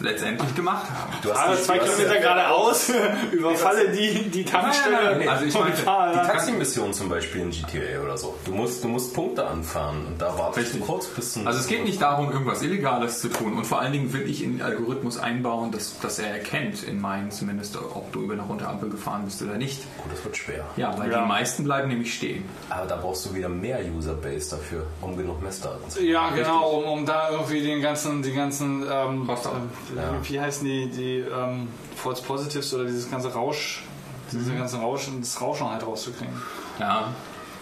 letztendlich 0.00 0.54
gemacht 0.54 0.86
haben. 0.90 1.12
du 1.22 1.32
hast 1.32 1.60
die- 1.60 1.64
zwei 1.64 1.78
du 1.78 1.84
Kilometer 1.84 2.20
geradeaus, 2.20 2.90
überfalle 3.32 3.90
die, 3.90 4.30
die 4.30 4.44
Tankstelle. 4.44 4.96
Nein, 4.96 5.04
nein, 5.04 5.18
nein, 5.20 5.28
also 5.28 5.44
ich 5.44 5.54
meine, 5.54 5.72
Die 5.74 6.26
Taxi-Mission 6.26 6.92
zum 6.92 7.08
Beispiel 7.08 7.42
in 7.42 7.50
GTA 7.50 8.00
oder 8.02 8.16
so. 8.16 8.34
Du 8.44 8.52
musst, 8.52 8.82
du 8.82 8.88
musst 8.88 9.14
Punkte 9.14 9.46
anfahren 9.46 10.06
und 10.06 10.20
da 10.20 10.36
wartest 10.38 10.74
du 10.74 10.78
kurz 10.80 11.06
bis 11.08 11.32
zum... 11.34 11.46
Also 11.46 11.60
es 11.60 11.66
geht 11.66 11.84
nicht 11.84 12.00
darum, 12.02 12.30
irgendwas 12.32 12.62
Illegales 12.62 13.20
zu 13.20 13.28
tun 13.28 13.56
und 13.56 13.64
vor 13.64 13.80
allen 13.80 13.92
Dingen 13.92 14.12
will 14.12 14.28
ich 14.28 14.42
in 14.42 14.58
den 14.58 14.62
Algorithmus 14.62 15.18
einbauen, 15.18 15.70
dass, 15.72 15.98
dass 16.00 16.18
er 16.18 16.28
erkennt, 16.32 16.82
in 16.82 17.00
meinen 17.00 17.30
zumindest, 17.30 17.76
ob 17.76 18.12
du 18.12 18.22
über 18.22 18.32
eine 18.34 18.42
runde 18.42 18.66
Ampel 18.66 18.90
gefahren 18.90 19.22
bist 19.24 19.42
oder 19.42 19.54
nicht. 19.54 19.82
Gut, 19.98 20.12
das 20.12 20.24
wird 20.24 20.36
schwer. 20.36 20.64
Ja, 20.76 20.96
weil 20.98 21.10
Ja. 21.10 21.22
die 21.22 21.28
meisten 21.28 21.64
bleiben 21.64 21.88
nämlich 21.88 22.14
stehen. 22.14 22.44
Aber 22.70 22.86
da 22.86 22.96
brauchst 22.96 23.26
du 23.26 23.34
wieder 23.34 23.48
mehr 23.48 23.80
Userbase 23.96 24.50
dafür, 24.56 24.86
um 25.00 25.16
genug 25.16 25.42
Messdaten 25.42 25.88
zu 25.90 26.02
Ja, 26.02 26.30
genau, 26.30 26.70
um, 26.70 26.84
um 26.84 27.06
da 27.06 27.30
irgendwie 27.30 27.62
den 27.62 27.82
ganzen, 27.82 28.22
die 28.22 28.32
ganzen, 28.32 28.84
ähm, 28.90 29.28
Äh, 29.96 30.28
wie 30.30 30.40
heißen 30.40 30.64
die, 30.64 30.88
die 30.90 31.18
ähm, 31.18 31.68
False 31.96 32.22
Positives 32.22 32.72
oder 32.74 32.84
dieses 32.84 33.10
ganze 33.10 33.32
Rausch, 33.32 33.84
Mhm. 34.32 34.38
diese 34.38 34.54
ganze 34.54 34.78
Rauschen, 34.78 35.20
das 35.20 35.38
Rauschen 35.40 35.68
halt 35.70 35.86
rauszukriegen. 35.86 36.34
Ja. 36.78 37.08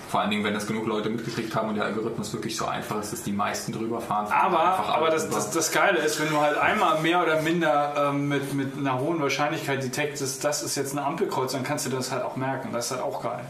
Vor 0.08 0.20
allen 0.20 0.30
Dingen, 0.30 0.42
wenn 0.44 0.54
das 0.54 0.66
genug 0.66 0.86
Leute 0.86 1.08
mitgekriegt 1.08 1.54
haben 1.54 1.68
und 1.68 1.76
der 1.76 1.84
Algorithmus 1.84 2.32
wirklich 2.32 2.56
so 2.56 2.66
einfach 2.66 3.00
ist, 3.00 3.12
dass 3.12 3.22
die 3.22 3.32
meisten 3.32 3.72
drüber 3.72 4.00
fahren. 4.00 4.26
Aber, 4.30 4.60
aber 4.88 5.10
das, 5.10 5.30
das, 5.30 5.50
das 5.52 5.70
Geile 5.70 5.98
ist, 5.98 6.20
wenn 6.20 6.28
du 6.30 6.40
halt 6.40 6.58
einmal 6.58 7.00
mehr 7.00 7.22
oder 7.22 7.42
minder 7.42 7.94
ähm, 8.10 8.28
mit, 8.28 8.52
mit 8.54 8.76
einer 8.76 8.98
hohen 8.98 9.20
Wahrscheinlichkeit 9.20 9.82
detektest, 9.84 10.42
das 10.44 10.62
ist 10.62 10.74
jetzt 10.76 10.96
eine 10.96 11.06
Ampelkreuz, 11.06 11.52
dann 11.52 11.62
kannst 11.62 11.86
du 11.86 11.90
das 11.90 12.10
halt 12.10 12.24
auch 12.24 12.34
merken. 12.36 12.70
Das 12.72 12.86
ist 12.86 12.90
halt 12.92 13.02
auch 13.02 13.22
geil. 13.22 13.44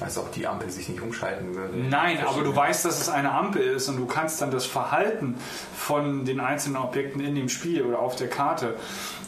Als 0.00 0.18
ob 0.18 0.32
die 0.32 0.46
Ampel 0.46 0.70
sich 0.70 0.88
nicht 0.88 1.00
umschalten 1.00 1.54
würde. 1.54 1.76
Nein, 1.76 2.18
aber 2.26 2.42
du 2.42 2.54
weißt, 2.54 2.84
dass 2.84 3.00
es 3.00 3.08
eine 3.08 3.32
Ampel 3.32 3.62
ist 3.62 3.88
und 3.88 3.96
du 3.96 4.06
kannst 4.06 4.40
dann 4.42 4.50
das 4.50 4.66
Verhalten 4.66 5.36
von 5.76 6.24
den 6.24 6.40
einzelnen 6.40 6.76
Objekten 6.76 7.20
in 7.24 7.34
dem 7.34 7.48
Spiel 7.48 7.82
oder 7.82 7.98
auf 8.00 8.16
der 8.16 8.28
Karte, 8.28 8.74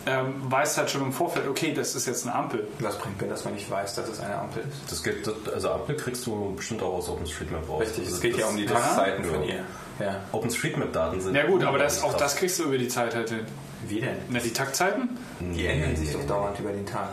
ähm, 0.07 0.35
weißt 0.51 0.79
halt 0.79 0.91
schon 0.91 1.03
im 1.03 1.13
Vorfeld, 1.13 1.49
okay, 1.49 1.73
das 1.75 1.95
ist 1.95 2.07
jetzt 2.07 2.27
eine 2.27 2.35
Ampel. 2.37 2.67
Was 2.81 2.99
bringt 2.99 3.21
mir 3.21 3.29
das, 3.29 3.45
wenn 3.45 3.57
ich 3.57 3.69
weiß, 3.71 3.95
dass 3.97 4.09
es 4.09 4.21
eine 4.21 4.37
Ampel 4.39 4.63
ist? 4.69 4.91
Das 4.93 5.03
geht, 5.03 5.29
also 5.53 5.71
Ampel 5.71 5.97
kriegst 5.97 6.27
du 6.27 6.55
bestimmt 6.57 6.83
auch 6.83 6.95
aus 6.95 7.09
OpenStreetMap 7.09 7.69
raus. 7.69 7.83
Richtig, 7.83 8.05
also 8.05 8.15
es 8.17 8.21
geht 8.21 8.37
ja 8.37 8.43
das- 8.43 8.51
um 8.51 8.57
die 8.57 8.65
Ja. 8.65 8.71
Taktzeiten 8.73 9.25
von 9.25 9.43
Ja. 9.43 9.49
ihr. 9.55 9.65
Ja. 9.99 10.21
OpenStreetMap-Daten 10.33 11.21
sind... 11.21 11.35
Ja 11.35 11.47
gut, 11.47 11.65
aber 11.65 11.79
das, 11.79 12.03
auch 12.03 12.15
das 12.15 12.37
kriegst 12.37 12.59
du 12.59 12.65
über 12.65 12.79
die 12.79 12.89
Zeit 12.89 13.15
halt 13.15 13.31
hin. 13.31 13.41
Wie 13.89 14.01
denn? 14.01 14.17
Na, 14.29 14.39
die 14.41 14.53
Taktzeiten? 14.53 15.17
Die 15.41 15.67
ändern 15.67 15.97
sich 15.97 16.13
doch 16.13 16.25
dauernd 16.27 16.59
über 16.61 16.71
den 16.71 16.85
Tag. 16.87 17.11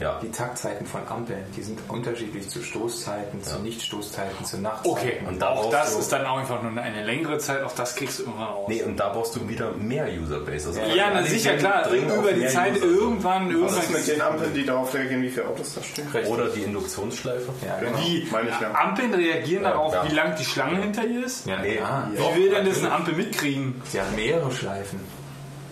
Ja. 0.00 0.18
Die 0.22 0.30
Taktzeiten 0.30 0.86
von 0.86 1.02
Ampeln, 1.08 1.44
die 1.56 1.62
sind 1.62 1.78
unterschiedlich 1.88 2.48
zu 2.48 2.62
Stoßzeiten, 2.62 3.42
zu 3.44 3.60
Nicht-Stoßzeiten, 3.60 4.44
zu 4.44 4.58
Nachtzeiten. 4.60 4.90
Okay, 4.90 5.20
Und 5.28 5.40
da 5.40 5.50
auch 5.50 5.70
das 5.70 5.92
du- 5.94 6.00
ist 6.00 6.10
dann 6.12 6.26
auch 6.26 6.38
einfach 6.38 6.60
nur 6.62 6.82
eine 6.82 7.04
längere 7.04 7.38
Zeit, 7.38 7.62
auch 7.62 7.74
das 7.76 7.94
kriegst 7.94 8.18
du 8.18 8.24
irgendwann 8.24 8.48
raus. 8.48 8.66
Nee, 8.68 8.82
und 8.82 8.96
da 8.98 9.10
brauchst 9.10 9.36
du 9.36 9.48
wieder 9.48 9.70
mehr 9.72 10.08
Userbase. 10.20 10.68
Also 10.68 10.80
Ja, 10.96 11.10
na 11.14 11.22
sicher, 11.22 11.56
klar, 11.56 11.88
über 11.90 12.32
die 12.32 12.46
Zeit 12.48 12.74
User. 12.76 12.84
irgendwann, 12.86 13.46
Was 13.46 13.52
irgendwann 13.54 13.78
ist 13.82 13.90
mit 13.92 14.08
den 14.08 14.20
Ampeln, 14.22 14.54
die 14.54 14.66
darauf 14.66 14.92
reagieren, 14.94 15.22
wie 15.22 15.30
viele 15.30 15.46
Autos 15.46 15.74
da 15.74 15.82
stehen? 15.82 16.08
Oder 16.26 16.48
die 16.48 16.62
Induktionsschleife. 16.62 17.52
Ja, 17.64 17.78
genau. 17.78 17.98
Ich 17.98 18.30
ja. 18.32 18.74
Ampeln 18.74 19.14
reagieren 19.14 19.62
Ja, 19.62 19.70
darauf, 19.70 19.94
ja. 19.94 20.10
wie 20.10 20.14
lang 20.14 20.34
die 20.36 20.44
Schlange 20.44 20.80
hinter 20.80 21.04
ihr 21.06 21.24
ist? 21.24 21.46
Ja, 21.46 21.60
Nee. 21.60 21.76
klar. 21.76 22.08
Wie 22.12 22.40
will 22.42 22.50
denn 22.50 22.66
das 22.66 22.78
eine 22.80 22.90
Ampel 22.92 23.14
mitkriegen? 23.14 23.80
Sie 23.92 24.00
hat 24.00 24.14
mehrere 24.16 24.50
Schleifen. 24.50 24.98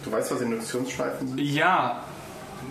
Du 0.04 0.12
weißt, 0.12 0.32
was 0.32 0.40
Induktionsschleifen 0.40 1.28
sind? 1.28 1.40
Ja, 1.40 2.02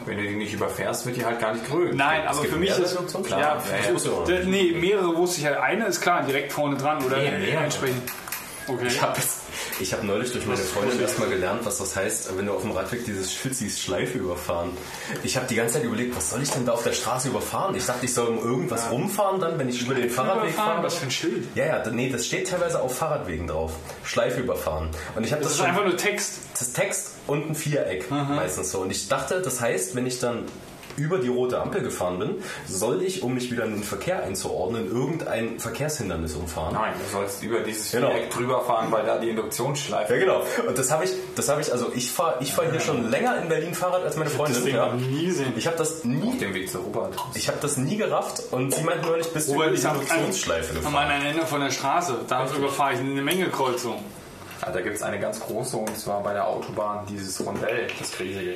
Wenn 0.05 0.17
du 0.17 0.23
die 0.23 0.35
nicht 0.35 0.53
überfährst, 0.53 1.05
wird 1.05 1.17
die 1.17 1.25
halt 1.25 1.39
gar 1.39 1.53
nicht 1.53 1.67
grün. 1.67 1.95
nein, 1.95 2.27
aber 2.27 2.43
für 2.43 2.55
mich 2.57 2.69
ist. 2.69 2.97
Ja, 3.29 3.37
Ja, 3.39 3.55
ja. 4.27 4.45
nee, 4.45 4.71
mehrere 4.71 5.15
wusste 5.15 5.41
ich 5.41 5.45
halt. 5.47 5.57
Eine 5.57 5.85
ist 5.87 6.01
klar, 6.01 6.23
direkt 6.23 6.51
vorne 6.51 6.77
dran 6.77 7.03
oder 7.03 7.17
Nee, 7.17 7.49
entsprechend. 7.51 8.01
Okay. 8.67 8.87
Ich 8.87 9.01
habe 9.01 9.19
ich 9.79 9.93
hab 9.93 10.03
neulich 10.03 10.31
durch 10.31 10.45
meine 10.45 10.59
Freundin 10.61 10.99
erstmal 10.99 11.29
gelernt, 11.29 11.61
was 11.65 11.79
das 11.79 11.95
heißt, 11.95 12.37
wenn 12.37 12.45
du 12.45 12.53
auf 12.53 12.61
dem 12.61 12.71
Radweg 12.71 13.03
dieses 13.05 13.33
Schild 13.33 13.55
siehst, 13.55 13.81
Schleife 13.81 14.17
überfahren. 14.19 14.69
Ich 15.23 15.35
habe 15.35 15.47
die 15.47 15.55
ganze 15.55 15.75
Zeit 15.75 15.83
überlegt, 15.83 16.15
was 16.15 16.29
soll 16.29 16.41
ich 16.43 16.49
denn 16.51 16.65
da 16.65 16.73
auf 16.73 16.83
der 16.83 16.93
Straße 16.93 17.29
überfahren? 17.29 17.75
Ich 17.75 17.85
dachte, 17.85 18.05
ich 18.05 18.13
soll 18.13 18.27
um 18.27 18.37
irgendwas 18.37 18.89
rumfahren 18.91 19.39
dann, 19.41 19.57
wenn 19.57 19.67
ich 19.69 19.81
über 19.81 19.95
den 19.95 20.09
Fahrradweg 20.09 20.53
fahre. 20.53 20.83
Was 20.83 20.95
für 20.95 21.05
ein 21.05 21.11
Schild? 21.11 21.47
Ja, 21.55 21.65
ja, 21.65 21.89
nee, 21.89 22.09
das 22.09 22.27
steht 22.27 22.49
teilweise 22.49 22.81
auf 22.81 22.95
Fahrradwegen 22.97 23.47
drauf. 23.47 23.71
Schleife 24.03 24.41
überfahren. 24.41 24.89
Und 25.15 25.23
ich 25.25 25.31
habe 25.31 25.41
Das 25.41 25.51
das, 25.51 25.51
ist 25.53 25.57
schon, 25.59 25.67
einfach 25.67 25.85
nur 25.85 25.97
Text. 25.97 26.39
das 26.53 26.61
ist 26.61 26.75
Text 26.75 27.11
und 27.27 27.49
ein 27.49 27.55
Viereck 27.55 28.09
meistens 28.11 28.71
so. 28.71 28.79
Und 28.79 28.91
ich 28.91 29.07
dachte, 29.07 29.41
das 29.41 29.59
heißt, 29.59 29.95
wenn 29.95 30.05
ich 30.05 30.19
dann 30.19 30.45
über 30.97 31.17
die 31.19 31.27
rote 31.27 31.61
Ampel 31.61 31.81
gefahren 31.81 32.19
bin, 32.19 32.35
soll 32.67 33.01
ich, 33.03 33.23
um 33.23 33.33
mich 33.33 33.51
wieder 33.51 33.65
in 33.65 33.73
den 33.75 33.83
Verkehr 33.83 34.23
einzuordnen, 34.23 34.87
irgendein 34.87 35.59
Verkehrshindernis 35.59 36.35
umfahren. 36.35 36.73
Nein, 36.73 36.93
du 37.03 37.11
sollst 37.17 37.43
über 37.43 37.59
dieses 37.61 37.91
Genau. 37.91 38.07
Viereck 38.09 38.29
drüber 38.31 38.61
fahren, 38.61 38.91
weil 38.91 39.05
da 39.05 39.17
die 39.17 39.29
Induktionsschleife 39.29 40.13
Ja, 40.15 40.19
genau. 40.19 40.43
Und 40.67 40.77
das 40.77 40.91
habe 40.91 41.03
ich, 41.05 41.11
das 41.35 41.49
habe 41.49 41.61
ich, 41.61 41.71
also 41.71 41.91
ich 41.95 42.11
fahre 42.11 42.35
ich 42.41 42.53
fahr 42.53 42.69
hier 42.69 42.79
schon 42.79 43.09
länger 43.09 43.41
in 43.41 43.49
Berlin 43.49 43.73
Fahrrad 43.73 44.03
als 44.03 44.15
meine 44.17 44.29
Freundin. 44.29 44.55
Das 44.55 44.63
Ding 44.63 44.75
ja. 44.75 44.87
noch 44.87 44.95
nie 44.95 45.25
gesehen. 45.25 45.53
Ich 45.57 45.67
habe 45.67 45.77
das 45.77 45.99
auf 45.99 46.05
nie, 46.05 46.37
dem 46.37 46.53
Weg 46.53 46.69
zu 46.69 46.79
Robert. 46.79 47.15
ich 47.33 47.47
habe 47.47 47.57
das 47.61 47.77
nie 47.77 47.97
gerafft 47.97 48.41
und 48.51 48.73
sie 48.73 48.83
meinte 48.83 49.05
neulich, 49.07 49.27
bist 49.29 49.49
du 49.49 49.55
über 49.55 49.67
die 49.67 49.75
ich 49.75 49.85
habe 49.85 49.99
Induktionsschleife 49.99 50.69
an 50.69 50.75
gefahren. 50.75 50.93
meinem 50.93 51.25
Ende 51.25 51.45
von 51.45 51.61
der 51.61 51.71
Straße. 51.71 52.15
Darüber 52.27 52.69
fahre 52.69 52.93
ich 52.93 52.99
eine 52.99 53.21
Menge 53.21 53.47
Kreuzung. 53.49 54.03
Ja, 54.61 54.71
da 54.71 54.81
gibt 54.81 54.95
es 54.95 55.01
eine 55.01 55.19
ganz 55.19 55.39
große 55.39 55.75
und 55.77 55.97
zwar 55.97 56.21
bei 56.21 56.33
der 56.33 56.47
Autobahn 56.47 57.05
dieses 57.09 57.43
Rondell, 57.45 57.87
das 57.99 58.19
riesige. 58.19 58.55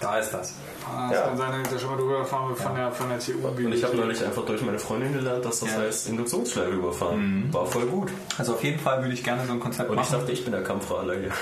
Da 0.00 0.18
ist 0.18 0.30
das. 0.30 0.52
Ah, 0.86 1.08
Das 1.10 1.18
Ja. 1.20 1.26
kann 1.26 1.36
sein, 1.38 1.50
dass 1.52 1.62
ich 1.62 1.68
da 1.74 1.78
schon 1.78 1.90
mal 1.90 1.96
drüber 1.96 2.18
gefahren 2.20 2.48
bin 2.48 2.56
von 2.56 2.74
der, 2.74 2.92
von 2.92 3.08
der 3.08 3.18
TU. 3.18 3.46
Und 3.46 3.72
ich 3.72 3.82
habe 3.82 3.96
neulich 3.96 4.22
einfach 4.24 4.44
durch 4.44 4.60
meine 4.62 4.78
Freundin 4.78 5.12
gelernt, 5.14 5.44
dass 5.44 5.60
das 5.60 5.70
Ja. 5.72 5.78
heißt 5.78 6.08
Induktionsschleife 6.08 6.70
überfahren. 6.72 7.48
War 7.52 7.64
voll 7.66 7.86
gut. 7.86 8.10
Also 8.38 8.54
auf 8.54 8.62
jeden 8.62 8.78
Fall 8.78 9.00
würde 9.02 9.14
ich 9.14 9.24
gerne 9.24 9.46
so 9.46 9.52
ein 9.52 9.60
Konzept 9.60 9.88
Und 9.90 9.96
ich 9.98 10.04
machen. 10.04 10.20
dachte, 10.20 10.32
ich 10.32 10.42
bin 10.44 10.52
der 10.52 10.62
Kampfradler 10.62 11.14
hier. 11.18 11.30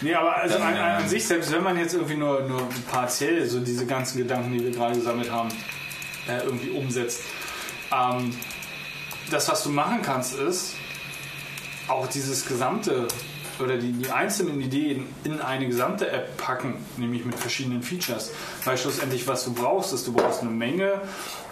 Nee, 0.00 0.14
aber 0.14 0.36
also 0.36 0.58
Dann, 0.58 0.74
an, 0.76 0.78
an 1.02 1.08
sich, 1.08 1.26
selbst 1.26 1.50
wenn 1.52 1.62
man 1.62 1.76
jetzt 1.76 1.92
irgendwie 1.94 2.14
nur, 2.16 2.42
nur 2.42 2.62
partiell 2.90 3.46
so 3.46 3.58
diese 3.60 3.84
ganzen 3.84 4.18
Gedanken, 4.18 4.52
die 4.52 4.62
wir 4.64 4.70
gerade 4.70 4.94
gesammelt 4.94 5.30
haben, 5.30 5.48
äh, 6.28 6.38
irgendwie 6.44 6.70
umsetzt, 6.70 7.20
ähm, 7.92 8.32
das, 9.30 9.48
was 9.48 9.62
du 9.64 9.70
machen 9.70 10.00
kannst, 10.02 10.38
ist 10.38 10.74
auch 11.88 12.06
dieses 12.06 12.46
gesamte 12.46 13.08
oder 13.60 13.76
die, 13.76 13.92
die 13.92 14.10
einzelnen 14.10 14.60
Ideen 14.60 15.06
in 15.24 15.40
eine 15.40 15.66
gesamte 15.66 16.10
App 16.10 16.36
packen, 16.36 16.74
nämlich 16.96 17.24
mit 17.24 17.34
verschiedenen 17.34 17.82
Features. 17.82 18.32
Weil 18.64 18.78
schlussendlich, 18.78 19.26
was 19.26 19.44
du 19.44 19.54
brauchst, 19.54 19.92
ist, 19.92 20.06
du 20.06 20.12
brauchst 20.12 20.42
eine 20.42 20.50
Menge 20.50 21.00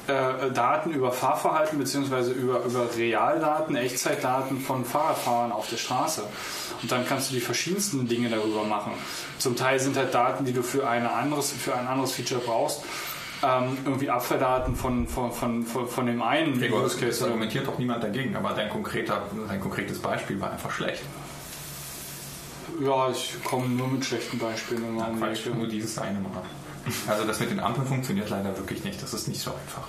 äh, 0.07 0.51
Daten 0.53 0.91
über 0.91 1.13
Fahrverhalten 1.13 1.79
bzw. 1.79 2.31
Über, 2.33 2.65
über 2.65 2.89
Realdaten, 2.97 3.77
Echtzeitdaten 3.77 4.61
von 4.61 4.85
Fahrradfahrern 4.85 5.53
auf 5.53 5.69
der 5.69 5.79
Straße. 5.79 6.23
Und 6.83 6.93
dann 6.93 7.07
kannst 7.07 7.31
du 7.31 7.35
die 7.35 7.41
verschiedensten 7.41 8.07
Dinge 8.07 8.29
darüber 8.29 8.65
machen. 8.65 8.93
Zum 9.39 9.57
Teil 9.57 9.81
sind 9.81 9.97
halt 9.97 10.15
Daten, 10.15 10.45
die 10.45 10.53
du 10.53 10.63
für, 10.63 10.89
eine 10.89 11.13
anderes, 11.13 11.53
für 11.53 11.75
ein 11.75 11.87
anderes 11.87 12.13
Feature 12.13 12.41
brauchst. 12.41 12.83
Ähm, 13.43 13.77
irgendwie 13.85 14.09
Abwehrdaten 14.09 14.77
von, 14.77 15.07
von, 15.09 15.31
von, 15.33 15.65
von, 15.65 15.89
von 15.89 16.07
dem 16.07 16.23
einen 16.23 16.59
Gregor, 16.59 16.85
Use 16.85 16.99
Case. 16.99 17.23
argumentiert 17.25 17.67
doch 17.67 17.79
niemand 17.79 18.03
dagegen, 18.03 18.35
aber 18.35 18.53
dein, 18.55 18.71
konkreter, 18.71 19.25
dein 19.47 19.61
konkretes 19.61 19.99
Beispiel 19.99 20.41
war 20.41 20.53
einfach 20.53 20.71
schlecht. 20.71 21.03
Ja, 22.81 23.11
ich 23.11 23.35
komme 23.45 23.69
nur 23.69 23.89
mit 23.89 24.05
schlechten 24.05 24.39
Beispielen 24.39 24.89
immer 24.89 25.09
um 25.09 25.21
die 25.21 25.51
nur 25.51 25.67
dieses 25.67 25.99
eine 25.99 26.21
Mal. 26.21 26.43
Also 27.09 27.27
das 27.27 27.41
mit 27.41 27.51
den 27.51 27.61
Ampeln 27.61 27.87
funktioniert 27.87 28.31
leider 28.31 28.57
wirklich 28.57 28.85
nicht. 28.85 29.03
Das 29.03 29.13
ist 29.15 29.29
nicht 29.29 29.41
so 29.41 29.51
einfach. 29.51 29.89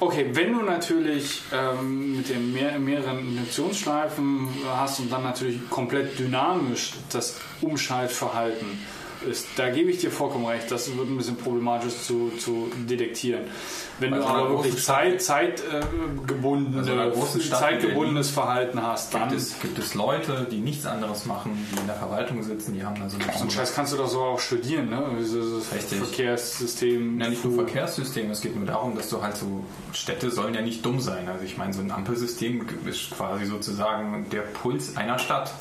Okay, 0.00 0.30
wenn 0.32 0.52
du 0.52 0.62
natürlich 0.62 1.42
ähm, 1.52 2.16
mit 2.16 2.28
den 2.28 2.52
mehr, 2.52 2.78
mehreren 2.78 3.18
Induktionsschleifen 3.20 4.48
hast 4.74 5.00
und 5.00 5.12
dann 5.12 5.22
natürlich 5.22 5.68
komplett 5.70 6.18
dynamisch 6.18 6.94
das 7.10 7.36
Umschaltverhalten 7.60 8.78
ist, 9.24 9.46
da 9.56 9.70
gebe 9.70 9.90
ich 9.90 9.98
dir 9.98 10.10
vollkommen 10.10 10.46
recht, 10.46 10.70
das 10.70 10.94
wird 10.96 11.08
ein 11.08 11.16
bisschen 11.16 11.36
problematisch 11.36 11.94
zu, 12.02 12.30
zu 12.38 12.70
detektieren. 12.88 13.42
Wenn 14.00 14.12
Also 14.14 14.26
du 14.28 14.34
aber 14.34 14.50
wirklich 14.50 14.82
Stadt- 14.82 15.20
Zeit, 15.20 15.22
zeitgebundene, 15.22 16.78
Also 17.00 17.38
zeitgebundenes 17.38 18.30
Verhalten 18.30 18.82
hast, 18.82 19.14
dann 19.14 19.28
Gibt 19.28 19.40
es, 19.40 19.60
gibt 19.60 19.78
es 19.78 19.94
Leute, 19.94 20.46
die 20.50 20.58
nichts 20.58 20.86
anderes 20.86 21.26
machen, 21.26 21.52
die 21.72 21.80
in 21.80 21.86
der 21.86 21.96
Verwaltung 21.96 22.42
sitzen, 22.42 22.74
die 22.74 22.84
haben 22.84 22.96
da 23.00 23.08
so 23.08 23.16
eine 23.16 23.32
so 23.32 23.40
einen 23.42 23.50
Scheiß 23.50 23.74
kannst 23.74 23.92
du 23.92 23.96
doch 23.96 24.08
so 24.08 24.20
auch 24.20 24.40
studieren, 24.40 24.90
ne? 24.90 25.02
Dieses 25.18 25.72
Richtig. 25.72 25.98
Verkehrssystem. 25.98 27.20
Ja, 27.20 27.28
nicht 27.28 27.44
nur 27.44 27.54
Verkehrssystem, 27.54 28.30
es 28.30 28.40
geht 28.40 28.56
nur 28.56 28.66
darum, 28.66 28.96
dass 28.96 29.08
du 29.10 29.22
halt 29.22 29.36
so, 29.36 29.64
Städte 29.92 30.30
sollen 30.30 30.54
ja 30.54 30.60
nicht 30.62 30.84
dumm 30.84 31.00
sein. 31.00 31.28
Also 31.28 31.44
ich 31.44 31.56
meine, 31.56 31.72
so 31.72 31.80
ein 31.80 31.90
Ampelsystem 31.90 32.66
ist 32.86 33.10
quasi 33.10 33.44
sozusagen 33.46 34.26
der 34.30 34.40
Puls 34.42 34.96
einer 34.96 35.18
Stadt. 35.18 35.52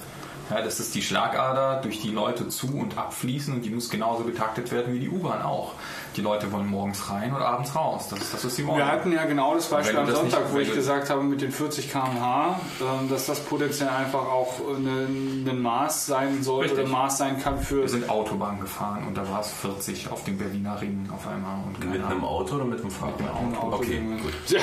Ja, 0.50 0.62
das 0.62 0.80
ist 0.80 0.94
die 0.94 1.02
Schlagader, 1.02 1.82
durch 1.82 2.02
die 2.02 2.12
Leute 2.12 2.50
zu- 2.50 2.78
und 2.78 2.98
abfließen 2.98 3.54
und 3.54 3.62
die 3.64 3.70
muss 3.70 3.90
genauso 3.90 4.24
betaktet 4.24 4.72
werden 4.72 4.94
wie 4.94 5.00
die 5.00 5.10
U-Bahn 5.10 5.42
auch. 5.42 5.74
Die 6.16 6.22
Leute 6.22 6.52
wollen 6.52 6.68
morgens 6.68 7.10
rein 7.10 7.34
oder 7.36 7.48
abends 7.48 7.76
raus. 7.76 8.08
Das 8.10 8.20
ist 8.20 8.34
das, 8.34 8.46
was 8.46 8.56
sie 8.56 8.68
wollen. 8.68 8.78
Wir 8.78 8.88
hatten 8.88 9.12
ja 9.12 9.26
genau 9.26 9.56
das 9.56 9.68
Beispiel 9.68 9.98
am 9.98 10.12
Sonntag, 10.12 10.44
nicht- 10.46 10.54
wo 10.54 10.60
ich 10.60 10.74
gesagt 10.74 11.10
habe, 11.10 11.24
mit 11.24 11.42
den 11.42 11.52
40 11.52 11.92
km/h, 11.92 12.60
ähm, 12.82 13.10
dass 13.10 13.26
das 13.26 13.40
potenziell 13.40 13.90
einfach 13.90 14.20
auch 14.28 14.60
ein, 14.70 15.46
ein 15.50 15.62
Maß 15.62 16.06
sein 16.06 16.44
soll 16.44 16.64
Richtig. 16.64 16.80
oder 16.82 16.88
Maß 16.90 17.18
sein 17.18 17.42
kann 17.42 17.58
für. 17.60 17.82
Wir 17.82 17.90
sind 17.90 18.10
Autobahn 18.10 18.60
gefahren 18.60 19.06
und 19.08 19.18
da 19.18 19.28
war 19.30 19.42
es 19.42 19.52
40 19.54 20.10
auf 20.12 20.24
dem 20.24 20.38
Berliner 20.38 20.80
Ring 20.80 21.10
auf 21.14 21.28
einmal. 21.28 21.58
Und 21.66 21.92
Mit 21.92 22.04
einem. 22.04 22.24
Auto 22.24 22.56
oder 22.56 22.66
mit 22.66 22.80
einem 22.82 22.92
Fahrrad? 22.92 23.14
ein 23.20 23.58
Auto 23.58 23.78
Okay, 23.78 24.02
gut. 24.22 24.34
Ja, 24.48 24.60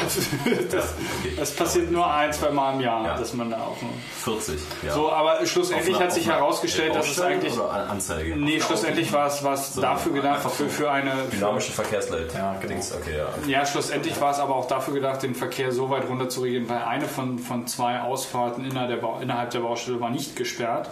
das, 0.70 0.94
das 1.36 1.50
passiert 1.56 1.90
nur 1.90 2.08
ein, 2.12 2.32
zwei 2.32 2.50
Mal 2.50 2.74
im 2.74 2.80
Jahr, 2.80 3.04
Ja. 3.04 3.16
dass 3.18 3.34
man 3.34 3.50
da 3.50 3.56
auch. 3.58 3.80
nur- 3.82 3.90
40, 4.22 4.60
ja. 4.86 4.92
So, 4.94 5.10
aber 5.12 5.44
schlussendlich 5.46 5.94
Auf 5.94 6.00
einer- 6.00 6.06
hat 6.10 6.14
sich 6.14 6.30
auf 6.30 6.36
herausgestellt, 6.36 6.94
dass 6.94 7.08
es 7.10 7.20
eigentlich. 7.20 7.54
Anzeige? 7.60 8.36
Nee, 8.36 8.60
schlussendlich 8.60 9.12
war 9.12 9.26
es 9.26 9.40
So, 9.74 9.80
dafür 9.80 10.12
gedacht, 10.12 10.36
einfach 10.36 10.50
für, 10.50 10.64
so 10.64 10.68
für 10.70 10.90
Dynamische 11.40 11.72
Verkehrsleit. 11.72 12.32
Ja, 12.34 12.56
genau. 12.60 12.74
Okay, 12.74 13.16
ja. 13.16 13.28
Ja, 13.60 13.66
schlussendlich 13.66 14.20
war 14.20 14.30
es 14.32 14.38
aber 14.38 14.54
auch 14.56 14.66
dafür 14.66 14.94
gedacht, 14.94 15.22
den 15.22 15.34
Verkehr 15.34 15.72
so 15.72 15.90
weit 15.90 16.08
runter 16.08 16.28
zu 16.28 16.42
regeln, 16.42 16.68
weil 16.68 16.82
eine 16.82 17.06
von, 17.06 17.38
von 17.38 17.66
zwei 17.66 18.00
Ausfahrten 18.00 18.64
innerhalb 18.64 19.00
der, 19.00 19.22
innerhalb 19.22 19.50
der 19.50 19.60
Baustelle 19.60 20.00
war 20.00 20.10
nicht 20.10 20.36
gesperrt. 20.36 20.88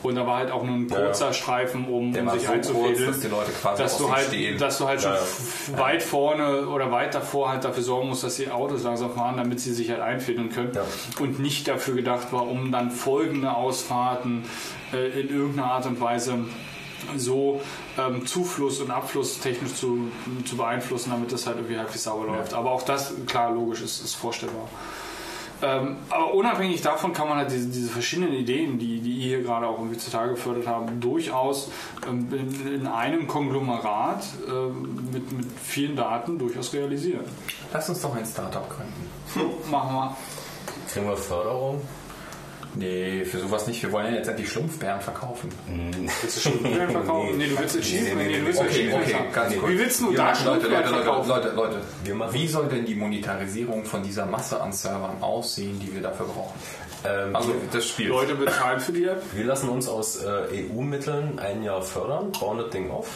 Und 0.00 0.14
da 0.14 0.24
war 0.28 0.36
halt 0.36 0.52
auch 0.52 0.62
nur 0.62 0.76
ein 0.76 0.88
kurzer 0.88 1.26
Ja. 1.26 1.32
Streifen, 1.32 1.86
um, 1.86 2.14
um 2.16 2.30
sich 2.30 2.42
so 2.42 2.52
kurz, 2.52 2.68
einzufädeln. 2.68 3.06
dass 3.08 3.20
die 3.20 3.26
Leute 3.26 3.50
quasi 3.50 3.82
dass 3.82 3.98
du 3.98 4.12
halt, 4.12 4.26
stehen. 4.28 4.56
dass 4.58 4.78
du 4.78 4.86
halt 4.86 5.02
schon 5.02 5.12
Ja, 5.12 5.78
weit 5.78 6.02
vorne 6.04 6.68
oder 6.68 6.92
weit 6.92 7.16
davor 7.16 7.50
halt 7.50 7.64
dafür 7.64 7.82
sorgen 7.82 8.08
musst, 8.08 8.22
dass 8.22 8.36
die 8.36 8.48
Autos 8.48 8.84
langsam 8.84 9.12
fahren, 9.12 9.36
damit 9.38 9.58
sie 9.58 9.72
sich 9.72 9.90
halt 9.90 10.00
einfädeln 10.00 10.50
können. 10.50 10.70
Ja. 10.72 10.84
Und 11.18 11.40
nicht 11.40 11.66
dafür 11.66 11.96
gedacht 11.96 12.32
war, 12.32 12.46
um 12.48 12.70
dann 12.70 12.92
folgende 12.92 13.52
Ausfahrten 13.56 14.44
äh, 14.92 15.20
in 15.20 15.30
irgendeiner 15.30 15.72
Art 15.72 15.86
und 15.86 16.00
Weise 16.00 16.38
so 17.16 17.60
ähm, 17.98 18.26
Zufluss 18.26 18.80
und 18.80 18.90
Abfluss 18.90 19.40
technisch 19.40 19.74
zu, 19.74 20.10
zu 20.44 20.56
beeinflussen, 20.56 21.10
damit 21.10 21.32
das 21.32 21.46
halt 21.46 21.56
irgendwie 21.56 21.78
halbwegs 21.78 22.04
sauber 22.04 22.26
läuft. 22.26 22.54
Aber 22.54 22.70
auch 22.70 22.82
das, 22.82 23.12
klar, 23.26 23.52
logisch, 23.52 23.82
ist, 23.82 24.02
ist 24.04 24.14
vorstellbar. 24.14 24.68
Ähm, 25.60 25.96
aber 26.08 26.34
unabhängig 26.34 26.82
davon 26.82 27.12
kann 27.12 27.28
man 27.28 27.38
halt 27.38 27.50
diese, 27.50 27.68
diese 27.68 27.88
verschiedenen 27.88 28.32
Ideen, 28.32 28.78
die, 28.78 29.00
die 29.00 29.14
ihr 29.14 29.38
hier 29.38 29.42
gerade 29.42 29.66
auch 29.66 29.78
irgendwie 29.78 29.98
zutage 29.98 30.30
gefördert 30.30 30.68
haben, 30.68 31.00
durchaus 31.00 31.70
ähm, 32.08 32.28
in, 32.30 32.74
in 32.74 32.86
einem 32.86 33.26
Konglomerat 33.26 34.24
ähm, 34.48 35.08
mit, 35.12 35.32
mit 35.32 35.46
vielen 35.60 35.96
Daten 35.96 36.38
durchaus 36.38 36.72
realisieren. 36.72 37.24
Lass 37.72 37.88
uns 37.88 38.00
doch 38.00 38.14
ein 38.14 38.24
Startup 38.24 38.68
gründen. 38.68 39.68
Machen 39.70 39.94
wir. 39.94 40.16
Kriegen 40.92 41.08
wir 41.08 41.16
Förderung? 41.16 41.80
Nee, 42.74 43.24
für 43.24 43.38
sowas 43.38 43.66
nicht. 43.66 43.82
Wir 43.82 43.90
wollen 43.92 44.06
ja 44.06 44.12
jetzt 44.18 44.28
endlich 44.28 44.50
Schlumpfbären 44.50 45.00
verkaufen. 45.00 45.48
Willst 46.20 46.36
du 46.36 46.50
schon 46.50 46.62
Bären 46.62 46.90
verkaufen? 46.92 47.36
Nee, 47.38 47.46
du 47.48 47.58
willst 47.58 47.74
jetzt 47.76 47.90
Nee, 47.90 48.00
nee, 48.00 48.04
Schießen. 48.04 48.18
nee, 48.18 48.24
Nee, 48.24 48.32
nee, 48.32 48.38
du 48.40 48.46
willst 48.46 48.60
okay, 48.60 48.92
okay, 48.94 49.14
ganz 49.32 49.56
kurz. 49.56 49.72
Wie 49.72 49.78
willst 49.78 50.00
du 50.00 50.12
da 50.12 50.26
Leute, 50.28 50.38
Schlumpfbären 50.40 50.92
Leute, 50.92 51.06
Leute? 51.28 51.28
Leute, 51.56 51.80
Leute. 52.04 52.32
Wie 52.34 52.46
soll 52.46 52.66
denn 52.68 52.84
die 52.84 52.94
Monetarisierung 52.94 53.84
von 53.84 54.02
dieser 54.02 54.26
Masse 54.26 54.60
an 54.60 54.72
Servern 54.72 55.20
aussehen, 55.22 55.80
die 55.80 55.92
wir 55.94 56.02
dafür 56.02 56.26
brauchen? 56.26 56.54
Ähm, 57.04 57.34
Also 57.34 57.54
das 57.72 57.88
Spiel. 57.88 58.08
Leute 58.08 58.34
bezahlen 58.34 58.80
für 58.80 58.92
die 58.92 59.04
App? 59.04 59.22
wir 59.34 59.44
lassen 59.44 59.68
uns 59.68 59.88
aus 59.88 60.16
äh, 60.22 60.66
EU-Mitteln 60.72 61.38
ein 61.38 61.62
Jahr 61.62 61.82
fördern, 61.82 62.32
bauen 62.32 62.58
das 62.58 62.70
Ding 62.70 62.90
auf 62.90 63.08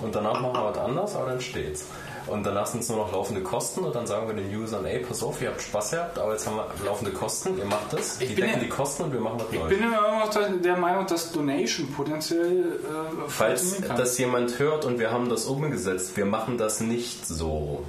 und 0.00 0.14
danach 0.14 0.40
machen 0.40 0.54
wir 0.54 0.64
was 0.70 0.78
anderes, 0.78 1.14
aber 1.16 1.30
dann 1.30 1.40
steht's. 1.40 1.86
Und 2.26 2.44
dann 2.44 2.66
sind 2.66 2.80
es 2.82 2.88
nur 2.88 2.98
noch 2.98 3.12
laufende 3.12 3.40
Kosten 3.42 3.80
und 3.84 3.94
dann 3.94 4.06
sagen 4.06 4.26
wir 4.26 4.34
den 4.34 4.54
Usern, 4.56 4.84
ey, 4.84 4.98
pass 5.00 5.22
auf, 5.22 5.40
ihr 5.40 5.48
habt 5.50 5.62
Spaß 5.62 5.90
gehabt, 5.92 6.18
aber 6.18 6.32
jetzt 6.32 6.46
haben 6.46 6.56
wir 6.56 6.66
laufende 6.84 7.12
Kosten, 7.12 7.56
ihr 7.56 7.64
macht 7.64 7.92
das, 7.92 8.20
Ich 8.20 8.30
die 8.30 8.34
decken 8.34 8.54
ja- 8.54 8.58
die 8.58 8.68
Kosten 8.68 9.04
und 9.04 9.12
wir 9.12 9.20
machen 9.20 9.38
was 9.40 9.46
Ich 9.52 9.58
Neues. 9.58 9.68
bin 9.68 9.82
immer 9.86 10.18
noch 10.18 10.30
der 10.60 10.76
Meinung, 10.76 11.06
dass 11.06 11.30
Donation 11.30 11.92
potenziell 11.92 12.62
äh, 12.82 13.28
Falls 13.28 13.80
das 13.96 14.18
jemand 14.18 14.58
hört 14.58 14.84
und 14.84 14.98
wir 14.98 15.12
haben 15.12 15.28
das 15.28 15.44
umgesetzt, 15.46 16.16
wir 16.16 16.26
machen 16.26 16.58
das 16.58 16.80
nicht 16.80 17.26
so. 17.26 17.84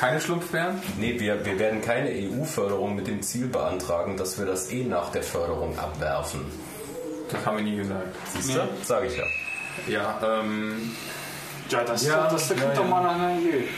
Keine 0.00 0.20
Schlumpfbären? 0.20 0.80
Nee, 0.98 1.18
wir, 1.20 1.44
wir 1.44 1.58
werden 1.58 1.82
keine 1.82 2.10
EU-Förderung 2.10 2.94
mit 2.96 3.06
dem 3.06 3.20
Ziel 3.20 3.48
beantragen, 3.48 4.16
dass 4.16 4.38
wir 4.38 4.46
das 4.46 4.70
eh 4.70 4.84
nach 4.84 5.10
der 5.10 5.22
Förderung 5.24 5.78
abwerfen. 5.78 6.40
Das 7.30 7.44
haben 7.44 7.58
wir 7.58 7.64
nie 7.64 7.76
gesagt. 7.76 8.06
Siehst 8.32 8.56
du? 8.56 8.60
Sag 8.84 9.04
ich 9.04 9.16
ja. 9.16 9.24
Ja, 9.88 10.40
ähm, 10.40 10.92
Ja, 11.68 11.84
das, 11.84 12.06
Ja, 12.06 12.28
das 12.28 12.46
klingt 12.46 12.62
ja, 12.62 12.74
doch 12.74 12.84
ja. 12.84 12.88
mal 12.88 13.02
nach 13.02 13.14
einer 13.14 13.38
Idee. 13.38 13.68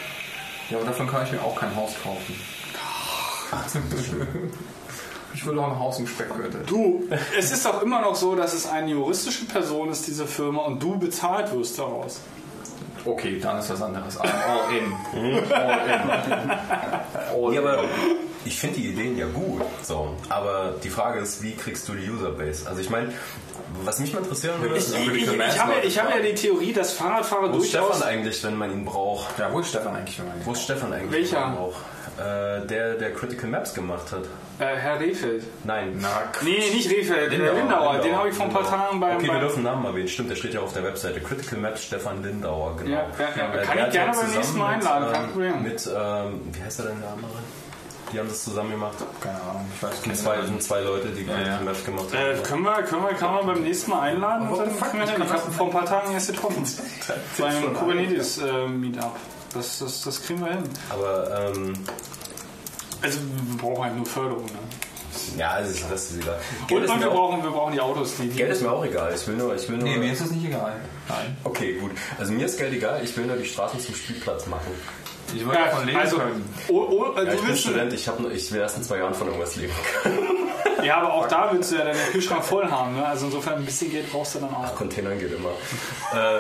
ja, 0.71 0.79
aber 0.79 0.87
davon 0.87 1.09
kann 1.09 1.25
ich 1.27 1.33
mir 1.33 1.43
auch 1.43 1.57
kein 1.57 1.75
Haus 1.75 1.93
kaufen. 2.03 2.41
Ich 5.33 5.47
will 5.47 5.59
auch 5.61 5.71
ein 5.71 5.79
Haus 5.79 5.99
im 6.01 6.09
Speckgürtel. 6.09 6.65
Du, 6.67 7.05
es 7.39 7.53
ist 7.53 7.65
doch 7.65 7.83
immer 7.83 8.01
noch 8.01 8.17
so, 8.17 8.35
dass 8.35 8.53
es 8.53 8.67
eine 8.69 8.91
juristische 8.91 9.45
Person 9.45 9.91
ist, 9.91 10.07
diese 10.07 10.27
Firma, 10.27 10.63
und 10.63 10.83
du 10.83 10.99
bezahlt 10.99 11.53
wirst 11.55 11.79
daraus. 11.79 12.21
Okay, 13.05 13.39
dann 13.41 13.59
ist 13.59 13.71
was 13.71 13.81
anderes. 13.81 14.17
All 14.19 14.29
in. 14.77 14.93
All 15.53 15.79
in. 15.89 16.51
All 17.45 17.55
Ja, 17.55 17.61
aber 17.61 17.85
ich 18.45 18.59
finde 18.59 18.77
die 18.81 18.89
Ideen 18.89 19.17
ja 19.19 19.27
gut. 19.27 19.63
So. 19.83 20.17
Aber 20.29 20.75
die 20.83 20.91
Frage 20.91 21.21
ist, 21.21 21.43
wie 21.43 21.55
kriegst 21.55 21.89
du 21.89 21.93
die 21.95 22.09
Userbase? 22.11 22.69
Also 22.69 22.81
ich 22.81 22.91
meine, 22.91 23.13
was 23.85 23.99
mich 24.01 24.13
mal 24.13 24.21
interessieren 24.21 24.61
würde, 24.61 24.77
Ich, 24.77 24.85
ist, 24.85 24.97
ich, 24.97 25.13
ich, 25.13 25.33
ich 25.33 25.61
habe 25.61 25.73
ja, 25.73 25.79
ich 25.83 25.99
habe 26.01 26.11
ja 26.11 26.21
die 26.21 26.35
Theorie, 26.35 26.73
dass 26.73 26.93
Fahrradfahrer 26.93 27.53
wo 27.53 27.59
ist 27.59 27.73
durchaus... 27.73 27.97
Stefan 27.97 28.09
eigentlich, 28.09 28.43
wenn 28.45 28.57
man 28.57 28.71
ihn 28.73 28.85
braucht? 28.85 29.39
Ja, 29.39 29.53
wo 29.53 29.61
ist 29.61 29.69
Stefan 29.69 29.95
eigentlich? 29.97 30.19
Wenn 30.19 30.29
man 30.29 30.37
Wo 30.45 30.53
ist 30.53 30.63
Stefan 30.63 30.93
eigentlich? 30.93 31.13
Welcher? 31.13 31.37
wenn 31.37 31.43
man 31.43 31.53
ihn 31.53 31.59
braucht? 31.59 31.77
Äh, 32.19 32.67
der, 32.67 32.95
der 32.95 33.15
Critical 33.15 33.49
Maps 33.49 33.73
gemacht 33.73 34.13
hat. 34.13 34.25
Äh, 34.59 34.77
Herr 34.77 35.01
Rehfeld. 35.01 35.45
Nein. 35.65 35.99
Na, 36.01 36.09
Nee, 36.43 36.59
nicht 36.75 36.91
Rehfeld, 36.91 37.31
Lindauer. 37.31 37.55
Lindauer. 37.55 37.99
Den 37.99 38.17
habe 38.17 38.29
ich 38.29 38.35
vor 38.35 38.47
ein 38.47 38.53
paar. 38.53 38.69
Tagen 38.69 39.01
beim... 39.01 39.17
Okay, 39.17 39.29
wir 39.29 39.41
dürfen 39.41 39.63
Namen 39.63 39.85
erwähnen. 39.87 40.09
Stimmt, 40.09 40.31
der 40.31 40.37
steht 40.37 40.53
ja 40.53 40.61
auf 40.61 40.73
der 40.73 40.85
Webseite. 40.85 41.21
Critical 41.21 41.59
Maps 41.59 41.85
Stefan 41.85 42.23
Lindauer, 42.23 42.77
genau. 42.77 42.91
Ja, 42.91 43.07
ja, 43.19 43.29
ja. 43.37 43.55
Äh, 43.55 43.65
Kann 43.65 43.77
der 43.77 43.87
ich 43.87 43.93
gerne 43.93 44.13
beim 44.13 44.31
nächsten 44.33 44.59
Mal 44.59 44.75
einladen, 44.75 45.13
kein 45.13 45.23
mit, 45.23 45.31
Problem. 45.33 45.55
ähm, 45.55 45.63
Mit, 45.63 45.87
ähm, 45.87 46.41
wie 46.53 46.63
heißt 46.63 46.81
er 46.81 46.87
denn, 46.87 47.01
der 47.01 47.11
andere? 47.11 47.31
Die 48.13 48.19
haben 48.19 48.29
das 48.29 48.45
zusammen 48.45 48.71
gemacht. 48.73 48.97
keine 49.21 49.41
Ahnung. 49.41 49.67
Ich 49.75 49.83
weiß 49.83 50.07
nicht. 50.07 50.19
zwei, 50.19 50.43
sind 50.43 50.63
zwei 50.63 50.81
Leute, 50.81 51.09
die 51.09 51.25
Critical 51.25 51.47
ja. 51.47 51.61
Maps 51.61 51.85
gemacht 51.85 52.07
äh, 52.13 52.35
haben. 52.35 52.43
können 52.43 52.63
wir, 52.65 52.83
können 52.83 53.03
wir, 53.03 53.15
kann 53.15 53.35
man 53.35 53.47
beim 53.47 53.63
nächsten 53.63 53.91
Mal 53.91 54.01
einladen? 54.01 54.49
Und 54.49 54.59
dann 54.59 54.81
können 54.81 55.03
wir 55.07 55.11
hin. 55.11 55.23
Ich 55.25 55.31
habe 55.33 55.53
vor 55.53 55.67
ein 55.67 55.73
paar 55.73 55.87
Tagen 55.87 56.13
erst 56.13 56.29
getroffen. 56.29 56.65
Bei 57.39 57.47
einem 57.47 57.75
Kubernetes-Meetup. 57.75 59.17
Das, 59.55 59.79
das, 59.81 60.03
das 60.03 60.23
kriegen 60.23 60.41
wir 60.45 60.53
hin. 60.53 60.65
Aber, 60.91 61.53
ähm, 61.57 61.73
Also 63.03 63.19
wir 63.49 63.59
brauchen 63.59 63.85
halt 63.85 63.97
nur 63.97 64.07
Förderung. 64.07 64.45
Ne? 64.47 65.39
ja, 65.39 65.51
also 65.51 65.73
ich- 65.75 65.85
das 65.91 66.11
ist 66.11 66.23
egal. 66.23 66.39
Und, 66.61 66.69
Geld 66.69 66.89
und 66.89 66.97
mir 66.99 67.05
wir, 67.05 67.11
auch, 67.11 67.15
brauchen, 67.15 67.43
wir 67.43 67.51
brauchen 67.51 67.73
die 67.73 67.81
Autos. 67.81 68.17
Die, 68.17 68.29
die 68.29 68.37
Geld 68.37 68.53
ist 68.53 68.63
mir 68.63 68.71
auch 68.71 68.85
egal. 68.85 69.13
Ich 69.15 69.27
will 69.27 69.37
nur, 69.37 69.55
ich 69.55 69.69
will 69.69 69.79
nur. 69.79 69.89
Nee, 69.89 69.97
mir 69.99 70.13
ist 70.13 70.21
das 70.23 70.31
nicht 70.31 70.45
egal. 70.47 70.77
Nein. 71.09 71.37
okay, 71.45 71.75
gut. 71.81 71.91
Also 72.19 72.33
mir 72.33 72.47
ist 72.47 72.59
Geld 72.59 72.73
egal. 72.75 73.01
Ich 73.03 73.17
will 73.17 73.27
nur 73.27 73.37
die 73.37 73.45
Straßen 73.45 73.81
zum 73.81 73.95
Spielplatz 73.95 74.47
machen. 74.47 74.71
Ich 75.35 75.47
will 75.47 75.55
ja, 75.55 75.67
davon 75.67 75.87
leben 75.87 75.99
also, 75.99 76.17
können. 76.19 76.55
oh, 76.69 76.87
oh, 76.91 77.19
äh, 77.19 77.27
Ja, 77.27 77.33
ich 77.33 77.41
bin 77.41 77.57
Student. 77.57 77.93
Ich, 77.93 78.09
hab, 78.09 78.19
ich 78.31 78.53
will 78.53 78.61
erst 78.61 78.77
in 78.77 78.83
zwei 78.83 78.99
Jahren 78.99 79.15
von 79.15 79.27
irgendwas 79.29 79.57
leben 79.57 79.73
können. 80.03 80.19
ja, 80.83 80.97
aber 80.99 81.13
auch 81.13 81.29
da 81.29 81.51
willst 81.53 81.73
du 81.73 81.77
ja 81.77 81.85
deinen 81.85 81.99
Kühlschrank 82.11 82.45
voll 82.45 82.71
haben. 82.71 82.97
Ne? 82.97 83.07
Also 83.07 83.27
insofern 83.27 83.55
ein 83.55 83.65
bisschen 83.65 83.91
Geld 83.91 84.11
brauchst 84.11 84.35
du 84.35 84.41
dann 84.41 84.55
auch. 84.55 84.75
Containern 84.75 85.19
geht 85.19 85.33
immer. 85.33 85.51
äh, 86.15 86.39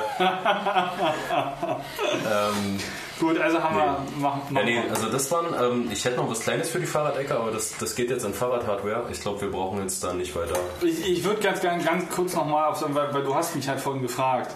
ähm, 2.26 2.78
Gut, 3.20 3.38
also 3.38 3.62
haben 3.62 3.76
wir... 3.76 3.84
Machen, 4.18 4.40
Ja, 4.48 4.52
machen 4.54 4.64
nee, 4.64 4.82
wir. 4.82 4.90
also 4.90 5.10
das 5.10 5.30
waren, 5.30 5.54
ähm, 5.62 5.90
ich 5.92 6.02
hätte 6.06 6.16
noch 6.16 6.30
was 6.30 6.40
Kleines 6.40 6.70
für 6.70 6.80
die 6.80 6.86
Fahrradecke, 6.86 7.36
aber 7.36 7.50
das, 7.50 7.76
das 7.78 7.94
geht 7.94 8.08
jetzt 8.08 8.24
in 8.24 8.32
Fahrradhardware. 8.32 9.04
Ich 9.10 9.20
glaube, 9.20 9.42
wir 9.42 9.50
brauchen 9.50 9.80
jetzt 9.82 10.02
da 10.02 10.14
nicht 10.14 10.34
weiter. 10.34 10.58
Ich, 10.80 11.06
ich 11.06 11.22
würde 11.22 11.42
ganz, 11.42 11.60
ganz, 11.60 11.84
ganz 11.84 12.08
kurz 12.08 12.34
nochmal 12.34 12.70
auf, 12.70 12.82
weil, 12.94 13.12
weil 13.12 13.22
du 13.22 13.34
hast 13.34 13.54
mich 13.54 13.68
halt 13.68 13.78
vorhin 13.78 14.00
gefragt. 14.00 14.54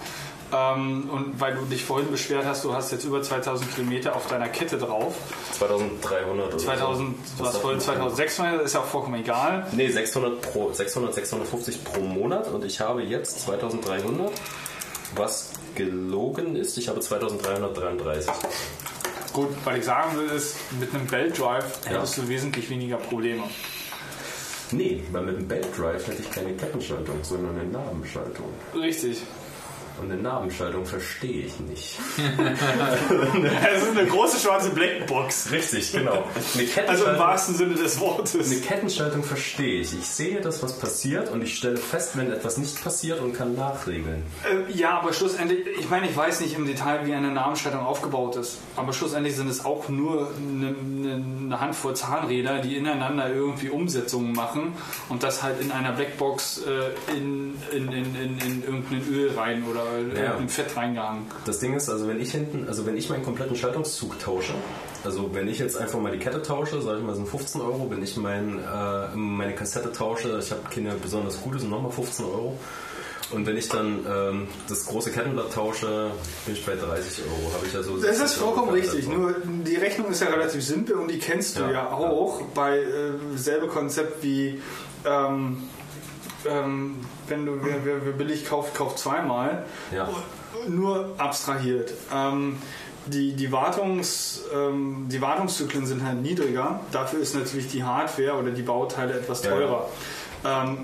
Ähm, 0.55 1.09
und 1.11 1.41
weil 1.41 1.55
du 1.55 1.65
dich 1.65 1.85
vorhin 1.85 2.11
beschwert 2.11 2.45
hast, 2.45 2.65
du 2.65 2.73
hast 2.75 2.93
jetzt 2.93 3.05
über 3.05 3.23
2000 3.23 3.75
Kilometer 3.75 4.15
auf 4.15 4.29
deiner 4.29 4.49
Kette 4.49 4.79
drauf. 4.79 5.15
2300 5.59 6.49
oder 6.49 6.59
2000, 6.59 7.17
so. 7.27 7.43
du 7.43 7.49
hast 7.49 7.57
vorhin 7.59 7.81
2600, 7.81 8.63
ist 8.63 8.75
ja 8.75 8.81
auch 8.81 8.85
vollkommen 8.85 9.21
egal. 9.21 9.67
Nee, 9.73 9.89
600 9.91 10.41
pro, 10.41 10.73
600, 10.73 11.15
650 11.15 11.83
pro 11.83 12.01
Monat 12.01 12.49
und 12.49 12.65
ich 12.65 12.81
habe 12.81 13.03
jetzt 13.03 13.41
2300, 13.43 14.31
was 15.17 15.51
gelogen 15.75 16.55
ist. 16.55 16.79
Ich 16.79 16.89
habe 16.89 17.01
2333. 17.01 18.31
Gut, 19.33 19.49
was 19.65 19.77
ich 19.77 19.85
sagen 19.85 20.17
will, 20.17 20.29
ist, 20.29 20.57
mit 20.79 20.95
einem 20.95 21.07
Belt 21.09 21.37
Drive 21.37 21.81
Ja. 21.87 21.93
hättest 21.97 22.19
du 22.19 22.29
wesentlich 22.29 22.71
weniger 22.71 22.99
Probleme. 22.99 23.43
Nee, 24.71 25.03
weil 25.11 25.23
mit 25.23 25.37
dem 25.37 25.49
Belt 25.49 25.67
Drive 25.77 26.07
hätte 26.07 26.23
ich 26.23 26.31
keine 26.31 26.53
Kettenschaltung, 26.55 27.19
sondern 27.23 27.59
eine 27.59 27.69
Nabenschaltung. 27.69 28.47
Richtig. 28.75 29.23
Und 30.01 30.11
eine 30.11 30.21
Nabenschaltung 30.21 30.85
verstehe 30.85 31.47
ich 31.47 31.61
nicht. 31.61 31.99
Es 33.75 33.83
ist 33.83 33.97
eine 33.97 34.07
große 34.07 34.39
schwarze 34.39 34.71
Blackbox. 34.71 35.51
Richtig, 35.53 35.93
genau. 35.93 36.25
Eine 36.55 36.89
Also 36.89 37.07
im 37.07 37.19
wahrsten 37.19 37.55
Sinne 37.55 37.75
des 37.75 38.01
Wortes. 38.01 38.51
Eine 38.51 38.61
Kettenschaltung 38.61 39.23
verstehe 39.23 39.81
ich. 39.81 39.93
Ich 39.93 40.07
sehe 40.07 40.41
das, 40.41 40.63
was 40.63 40.79
passiert 40.79 41.31
und 41.31 41.43
ich 41.43 41.57
stelle 41.57 41.77
fest, 41.77 42.17
wenn 42.17 42.31
etwas 42.33 42.59
nicht 42.59 42.83
passiert 42.83 43.21
und 43.21 43.35
kann 43.35 43.55
nachregeln. 43.55 44.23
Äh, 44.45 44.73
ja, 44.73 44.99
aber 44.99 45.13
schlussendlich, 45.13 45.67
ich 45.79 45.89
meine, 45.89 46.09
ich 46.09 46.17
weiß 46.17 46.41
nicht 46.41 46.55
im 46.55 46.67
Detail, 46.67 47.07
wie 47.07 47.15
eine 47.15 47.31
Namensschaltung 47.31 47.81
aufgebaut 47.81 48.37
ist, 48.37 48.59
aber 48.77 48.93
schlussendlich 48.93 49.37
sind 49.37 49.49
es 49.49 49.65
auch 49.65 49.89
nur 49.89 50.31
eine, 50.37 50.69
eine, 50.69 51.25
eine 51.45 51.61
Handvoll 51.61 51.95
Zahnräder, 51.95 52.61
die 52.61 52.77
ineinander 52.77 53.33
irgendwie 53.33 53.71
Umsetzungen 53.71 54.33
machen 54.33 54.75
und 55.09 55.23
das 55.23 55.43
halt 55.43 55.61
in 55.61 55.71
einer 55.71 55.93
Blackbox 55.93 56.63
äh, 56.67 57.17
in, 57.17 57.55
in, 57.73 57.93
in, 57.93 58.15
in, 58.15 58.39
in 58.39 58.65
irgendein 58.65 59.09
Öl 59.09 59.33
rein 59.37 59.65
oder 59.65 59.84
in 60.01 60.11
irgendein 60.17 60.49
Fett 60.49 60.77
reingehangen. 60.77 61.25
Das 61.45 61.59
Ding 61.59 61.75
ist, 61.75 61.89
also 61.89 62.07
wenn 62.09 62.21
ich 62.21 62.33
hinten, 62.33 62.67
also 62.69 62.87
wenn 62.87 62.97
ich 62.97 63.09
meinen 63.11 63.23
kompletten 63.25 63.57
Schaltungszug 63.57 64.19
tausche, 64.19 64.53
also 65.05 65.35
wenn 65.35 65.49
ich 65.49 65.59
jetzt 65.59 65.77
einfach 65.77 66.01
mal 66.01 66.13
die 66.13 66.19
Kette 66.19 66.43
tausche, 66.43 66.81
sage 66.83 66.99
ich 66.99 67.05
mal 67.05 67.15
sind 67.15 67.29
15 67.29 67.61
Euro, 67.61 67.91
wenn 67.91 68.03
ich 68.03 68.17
mein, 68.17 68.59
äh, 68.59 69.17
meine 69.17 69.55
Kassette 69.55 69.93
tausche, 69.93 70.39
ich 70.43 70.51
habe 70.51 70.63
keine 70.73 70.95
besonders 70.95 71.41
gute, 71.41 71.59
sind 71.59 71.71
nochmal 71.71 71.93
15 71.93 72.25
Euro. 72.25 72.59
Und 73.31 73.47
wenn 73.47 73.57
ich 73.57 73.69
dann 73.71 74.05
ähm, 74.07 74.49
das 74.69 74.85
große 74.85 75.11
Kettenblatt 75.11 75.53
tausche, 75.53 76.11
bin 76.45 76.55
ich 76.55 76.65
bei 76.65 76.75
30 76.77 77.25
Euro. 77.25 77.55
Habe 77.55 77.67
ich 77.67 77.73
ja 77.73 77.83
so 77.83 77.95
Das 77.97 78.03
60 78.19 78.25
ist 78.27 78.35
vollkommen 78.35 78.69
richtig. 78.71 79.09
Nur 79.09 79.35
die 79.65 79.77
Rechnung 79.77 80.11
ist 80.11 80.21
ja 80.21 80.29
relativ 80.29 80.63
simpel 80.63 80.97
und 80.97 81.11
die 81.11 81.19
kennst 81.19 81.59
du 81.59 81.63
ja, 81.63 81.71
Ja. 81.73 81.91
auch 81.93 82.43
bei 82.55 82.79
äh, 82.79 83.13
selbe 83.37 83.67
Konzept 83.69 84.23
wie 84.23 84.61
ähm, 85.07 85.63
ähm, 86.49 86.97
wenn 87.29 87.47
du 87.47 87.65
wer, 87.65 87.85
wer, 87.85 88.05
wer 88.05 88.13
billig 88.13 88.47
kauft, 88.47 88.75
kauft 88.75 88.99
zweimal. 88.99 89.65
Ja. 89.95 90.09
Nur 90.69 91.15
abstrahiert. 91.19 91.93
Ähm, 92.15 92.59
die, 93.07 93.33
die, 93.35 93.53
Wartungs, 93.53 94.45
ähm, 94.55 95.09
die 95.11 95.21
Wartungszyklen 95.21 95.87
sind 95.87 96.05
halt 96.05 96.23
niedriger. 96.23 96.81
Dafür 96.91 97.21
ist 97.21 97.35
natürlich 97.35 97.69
die 97.69 97.85
Hardware 97.85 98.35
oder 98.35 98.51
die 98.51 98.63
Bauteile 98.63 99.15
etwas 99.15 99.43
Ja, 99.45 99.61
ja. 99.61 99.87
Ähm, 100.45 100.79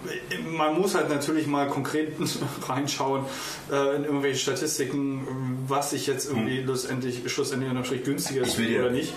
man 0.56 0.80
muss 0.80 0.94
halt 0.94 1.08
natürlich 1.10 1.46
mal 1.46 1.68
konkret 1.68 2.14
reinschauen 2.68 3.24
äh, 3.70 3.96
in 3.96 4.04
irgendwelche 4.04 4.38
Statistiken, 4.38 5.64
was 5.68 5.90
sich 5.90 6.06
jetzt 6.06 6.28
irgendwie 6.28 6.62
schlussendlich, 6.64 7.30
schlussendlich 7.32 7.68
unterm 7.70 7.84
Strich 7.84 8.04
günstiger 8.04 8.42
ist 8.42 8.56
Hm. 8.56 8.58
Will 8.64 8.68
dir- 8.68 8.80
oder 8.80 8.90
nicht. 8.90 9.12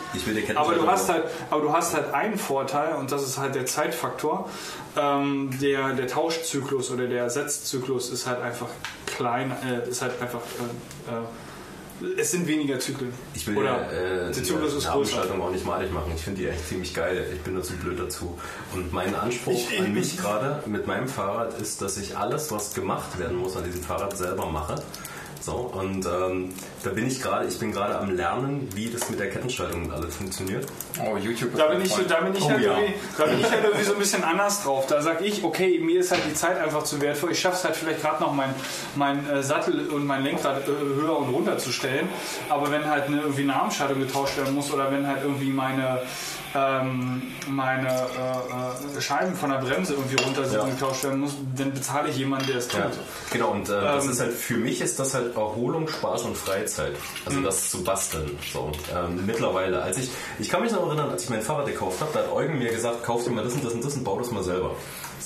aber 0.55 0.73
du 0.75 0.87
hast 0.87 1.09
halt, 1.09 1.23
aber 1.49 1.61
du 1.61 1.73
hast 1.73 1.93
halt 1.93 2.13
einen 2.13 2.37
Vorteil 2.37 2.95
und 2.95 3.11
das 3.11 3.23
ist 3.23 3.37
halt 3.37 3.55
der 3.55 3.65
Zeitfaktor. 3.65 4.49
Ähm, 4.95 5.49
der, 5.61 5.93
der 5.93 6.07
Tauschzyklus 6.07 6.91
oder 6.91 7.07
der 7.07 7.23
Ersatzzyklus 7.23 8.09
ist 8.11 8.27
halt 8.27 8.41
einfach 8.41 8.67
klein, 9.07 9.51
äh, 9.67 9.89
ist 9.89 10.01
halt 10.01 10.21
einfach 10.21 10.39
äh, 10.39 11.11
äh, 11.11 11.23
es 12.17 12.31
sind 12.31 12.47
weniger 12.47 12.79
Zyklen. 12.79 13.13
Ich 13.33 13.45
will 13.47 13.57
Oder 13.57 13.91
äh, 13.91 14.31
die 14.31 14.43
Zyklus 14.43 14.73
ist 14.73 14.83
größer. 14.85 14.89
Nabenschaltung 14.89 15.41
auch 15.41 15.51
nicht 15.51 15.65
malig 15.65 15.91
machen. 15.91 16.11
Ich 16.15 16.21
finde 16.21 16.41
die 16.41 16.47
echt 16.47 16.67
ziemlich 16.67 16.93
geil. 16.93 17.25
Ich 17.33 17.41
bin 17.41 17.53
nur 17.53 17.63
zu 17.63 17.73
blöd 17.73 17.99
dazu. 17.99 18.37
Und 18.73 18.91
mein 18.93 19.13
Anspruch 19.15 19.53
ich- 19.71 19.79
an 19.79 19.93
mich 19.93 20.17
gerade 20.17 20.61
mit 20.67 20.87
meinem 20.87 21.07
Fahrrad 21.07 21.59
ist, 21.61 21.81
dass 21.81 21.97
ich 21.97 22.17
alles, 22.17 22.51
was 22.51 22.73
gemacht 22.73 23.17
werden 23.19 23.37
muss 23.37 23.55
an 23.55 23.63
diesem 23.63 23.81
Fahrrad, 23.81 24.17
selber 24.17 24.45
mache. 24.47 24.75
So, 25.45 25.51
und 25.51 26.05
ähm, 26.05 26.53
da 26.85 26.91
bin 26.91 27.05
ich 27.05 27.21
gerade, 27.21 27.45
ich 27.47 27.59
bin 27.59 27.73
gerade 27.73 27.99
am 27.99 28.15
Lernen, 28.15 28.69
wie 28.75 28.89
das 28.89 29.09
mit 29.09 29.19
der 29.19 29.29
Kettenschaltung 29.29 29.83
und 29.83 29.91
alles 29.91 30.15
funktioniert. 30.15 30.65
Oh, 31.03 31.17
YouTube 31.17 31.51
ist 31.51 31.59
Da 31.59 31.67
bin, 31.67 31.81
ich, 31.81 31.93
da, 32.07 32.21
bin 32.21 32.33
ich 32.33 32.43
Oh, 32.43 32.49
halt 32.49 32.61
ja. 32.61 32.77
irgendwie, 32.77 32.93
da 33.17 33.25
bin 33.25 33.39
ich 33.41 33.51
halt 33.51 33.63
irgendwie 33.65 33.83
so 33.83 33.91
ein 33.91 33.99
bisschen 33.99 34.23
anders 34.23 34.63
drauf. 34.63 34.87
Da 34.87 35.01
sag 35.01 35.19
ich, 35.19 35.43
okay, 35.43 35.79
mir 35.79 35.99
ist 35.99 36.11
halt 36.11 36.21
die 36.25 36.33
Zeit 36.33 36.57
einfach 36.57 36.83
zu 36.83 37.01
wertvoll. 37.01 37.31
Ich 37.31 37.41
schaffe 37.41 37.57
es 37.57 37.63
halt 37.65 37.75
vielleicht 37.75 37.99
gerade 38.01 38.23
noch, 38.23 38.31
mein, 38.33 38.55
mein 38.95 39.29
äh, 39.29 39.43
Sattel 39.43 39.89
und 39.89 40.05
mein 40.05 40.23
Lenkrad 40.23 40.65
äh, 40.65 40.71
höher 40.71 41.17
und 41.17 41.27
runter 41.33 41.57
zu 41.57 41.73
stellen. 41.73 42.07
Aber 42.47 42.71
wenn 42.71 42.85
halt 42.89 43.07
eine, 43.07 43.19
irgendwie 43.23 43.41
eine 43.43 43.55
Armschaltung 43.55 43.99
getauscht 43.99 44.37
werden 44.37 44.55
muss 44.55 44.71
oder 44.71 44.93
wenn 44.93 45.05
halt 45.05 45.23
irgendwie 45.23 45.49
meine, 45.49 46.03
ähm, 46.55 47.21
meine 47.49 47.87
äh, 47.89 48.97
äh, 48.97 49.01
Scheiben 49.01 49.33
von 49.35 49.49
der 49.49 49.57
Bremse 49.57 49.93
irgendwie 49.93 50.21
runter 50.23 50.45
sind 50.45 50.57
Ja. 50.57 50.61
und 50.63 50.71
getauscht 50.71 51.03
werden 51.03 51.19
muss, 51.21 51.31
dann 51.57 51.73
bezahle 51.73 52.09
ich 52.09 52.17
jemanden, 52.17 52.47
der 52.47 52.57
es 52.57 52.67
tut. 52.67 52.79
Ja, 52.79 52.91
genau, 53.31 53.51
und 53.51 53.69
äh, 53.69 53.81
das 53.81 54.05
Ähm, 54.05 54.11
ist 54.11 54.19
halt, 54.19 54.33
für 54.33 54.57
mich 54.57 54.81
ist 54.81 54.99
das 54.99 55.13
halt 55.13 55.35
Erholung, 55.35 55.87
Spaß 55.87 56.23
und 56.23 56.37
Freizeit. 56.37 56.95
Also 57.25 57.39
Mhm. 57.39 57.43
das 57.43 57.69
zu 57.71 57.83
basteln. 57.83 58.37
So, 58.51 58.71
ähm, 58.95 59.25
mittlerweile, 59.25 59.81
als 59.81 59.97
ich, 59.97 60.09
ich 60.39 60.49
kann 60.49 60.61
mich 60.61 60.71
noch 60.71 60.85
erinnern, 60.87 61.09
als 61.09 61.23
ich 61.23 61.29
mein 61.29 61.41
Fahrrad 61.41 61.65
gekauft 61.65 61.99
habe, 62.01 62.11
da 62.13 62.19
hat 62.19 62.31
Eugen 62.31 62.59
mir 62.59 62.71
gesagt, 62.71 63.03
kauf 63.03 63.23
dir 63.23 63.31
mal 63.31 63.43
das 63.43 63.53
und 63.53 63.63
das 63.65 63.73
und 63.73 63.83
das 63.83 63.93
und 63.95 64.03
bau 64.03 64.19
das 64.19 64.31
mal 64.31 64.43
selber. 64.43 64.71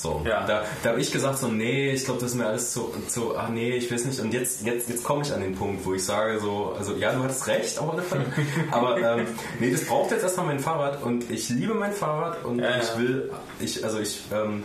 So, 0.00 0.22
Ja. 0.24 0.46
da, 0.46 0.64
da 0.82 0.90
habe 0.90 1.00
ich 1.00 1.10
gesagt 1.10 1.38
so, 1.38 1.48
nee, 1.48 1.90
ich 1.92 2.04
glaube, 2.04 2.20
das 2.20 2.30
ist 2.30 2.36
mir 2.36 2.46
alles 2.46 2.72
zu, 2.72 2.92
zu, 3.08 3.36
ach 3.36 3.48
nee, 3.48 3.72
ich 3.76 3.90
weiß 3.92 4.04
nicht. 4.04 4.20
Und 4.20 4.32
jetzt, 4.32 4.64
jetzt, 4.64 4.88
jetzt 4.88 5.02
komme 5.04 5.22
ich 5.22 5.32
an 5.32 5.40
den 5.40 5.54
Punkt, 5.54 5.84
wo 5.84 5.94
ich 5.94 6.04
sage 6.04 6.38
so, 6.40 6.74
also 6.78 6.94
ja, 6.94 7.12
du 7.12 7.22
hattest 7.22 7.46
recht 7.48 7.78
auf 7.78 7.92
alle 7.92 8.02
Fälle, 8.02 8.24
aber 8.70 8.98
ähm, 9.00 9.26
nee, 9.58 9.70
das 9.70 9.84
braucht 9.84 10.10
jetzt 10.12 10.22
erstmal 10.22 10.46
mein 10.46 10.60
Fahrrad 10.60 11.02
und 11.02 11.30
ich 11.30 11.48
liebe 11.48 11.74
mein 11.74 11.92
Fahrrad 11.92 12.44
und 12.44 12.60
Ja, 12.60 12.78
ich 12.78 12.98
will, 12.98 13.30
ich, 13.60 13.84
also 13.84 13.98
ich, 13.98 14.22
ähm, 14.32 14.62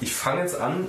ich 0.00 0.14
fange 0.14 0.42
jetzt 0.42 0.60
an, 0.60 0.86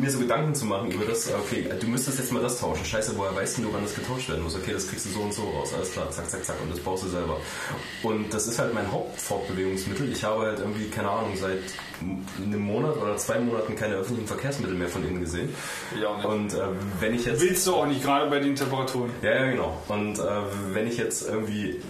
mir 0.00 0.10
so 0.10 0.18
Gedanken 0.18 0.54
zu 0.54 0.66
machen 0.66 0.90
über 0.90 1.04
das, 1.04 1.32
okay, 1.32 1.68
du 1.80 1.86
müsstest 1.86 2.18
jetzt 2.18 2.32
mal 2.32 2.42
das 2.42 2.60
tauschen. 2.60 2.84
Scheiße, 2.84 3.16
woher 3.16 3.34
weißt 3.34 3.58
du, 3.58 3.72
wann 3.72 3.82
das 3.82 3.94
getauscht 3.94 4.28
werden 4.28 4.42
muss? 4.44 4.54
Okay, 4.54 4.72
das 4.72 4.88
kriegst 4.88 5.06
du 5.06 5.10
so 5.10 5.20
und 5.20 5.32
so 5.32 5.42
raus. 5.42 5.72
Alles 5.74 5.92
klar, 5.92 6.10
zack, 6.10 6.28
zack, 6.28 6.44
zack. 6.44 6.56
Und 6.62 6.70
das 6.70 6.80
baust 6.80 7.04
du 7.04 7.08
selber. 7.08 7.38
Und 8.02 8.32
das 8.32 8.46
ist 8.46 8.58
halt 8.58 8.74
mein 8.74 8.90
Hauptfortbewegungsmittel. 8.90 10.12
Ich 10.12 10.24
habe 10.24 10.46
halt 10.46 10.58
irgendwie, 10.58 10.88
keine 10.88 11.10
Ahnung, 11.10 11.32
seit 11.36 11.58
einem 12.42 12.60
Monat 12.60 12.96
oder 12.96 13.16
zwei 13.16 13.38
Monaten 13.38 13.74
keine 13.74 13.94
öffentlichen 13.94 14.28
Verkehrsmittel 14.28 14.76
mehr 14.76 14.88
von 14.88 15.06
innen 15.06 15.20
gesehen. 15.20 15.48
Ja, 16.00 16.18
ne. 16.18 16.28
Und 16.28 16.54
äh, 16.54 16.58
wenn 17.00 17.14
ich 17.14 17.24
jetzt... 17.24 17.40
Willst 17.40 17.66
du 17.66 17.74
auch 17.74 17.86
nicht, 17.86 18.02
gerade 18.02 18.28
bei 18.28 18.40
den 18.40 18.54
Temperaturen. 18.54 19.10
Ja, 19.22 19.34
ja, 19.34 19.50
genau. 19.50 19.82
Und 19.88 20.18
äh, 20.18 20.22
wenn 20.72 20.86
ich 20.86 20.96
jetzt 20.98 21.28
irgendwie 21.28 21.80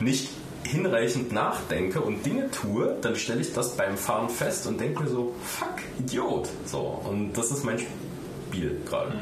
nicht 0.00 0.30
hinreichend 0.74 1.32
nachdenke 1.32 2.00
und 2.00 2.26
Dinge 2.26 2.50
tue, 2.50 2.96
dann 3.00 3.16
stelle 3.16 3.40
ich 3.40 3.52
das 3.52 3.76
beim 3.76 3.96
Fahren 3.96 4.28
fest 4.28 4.66
und 4.66 4.80
denke 4.80 5.04
mir 5.04 5.08
so, 5.08 5.34
fuck, 5.42 5.76
Idiot. 5.98 6.48
So, 6.66 7.00
und 7.08 7.32
das 7.32 7.50
ist 7.50 7.64
mein 7.64 7.78
Spiel 7.78 8.80
gerade. 8.84 9.14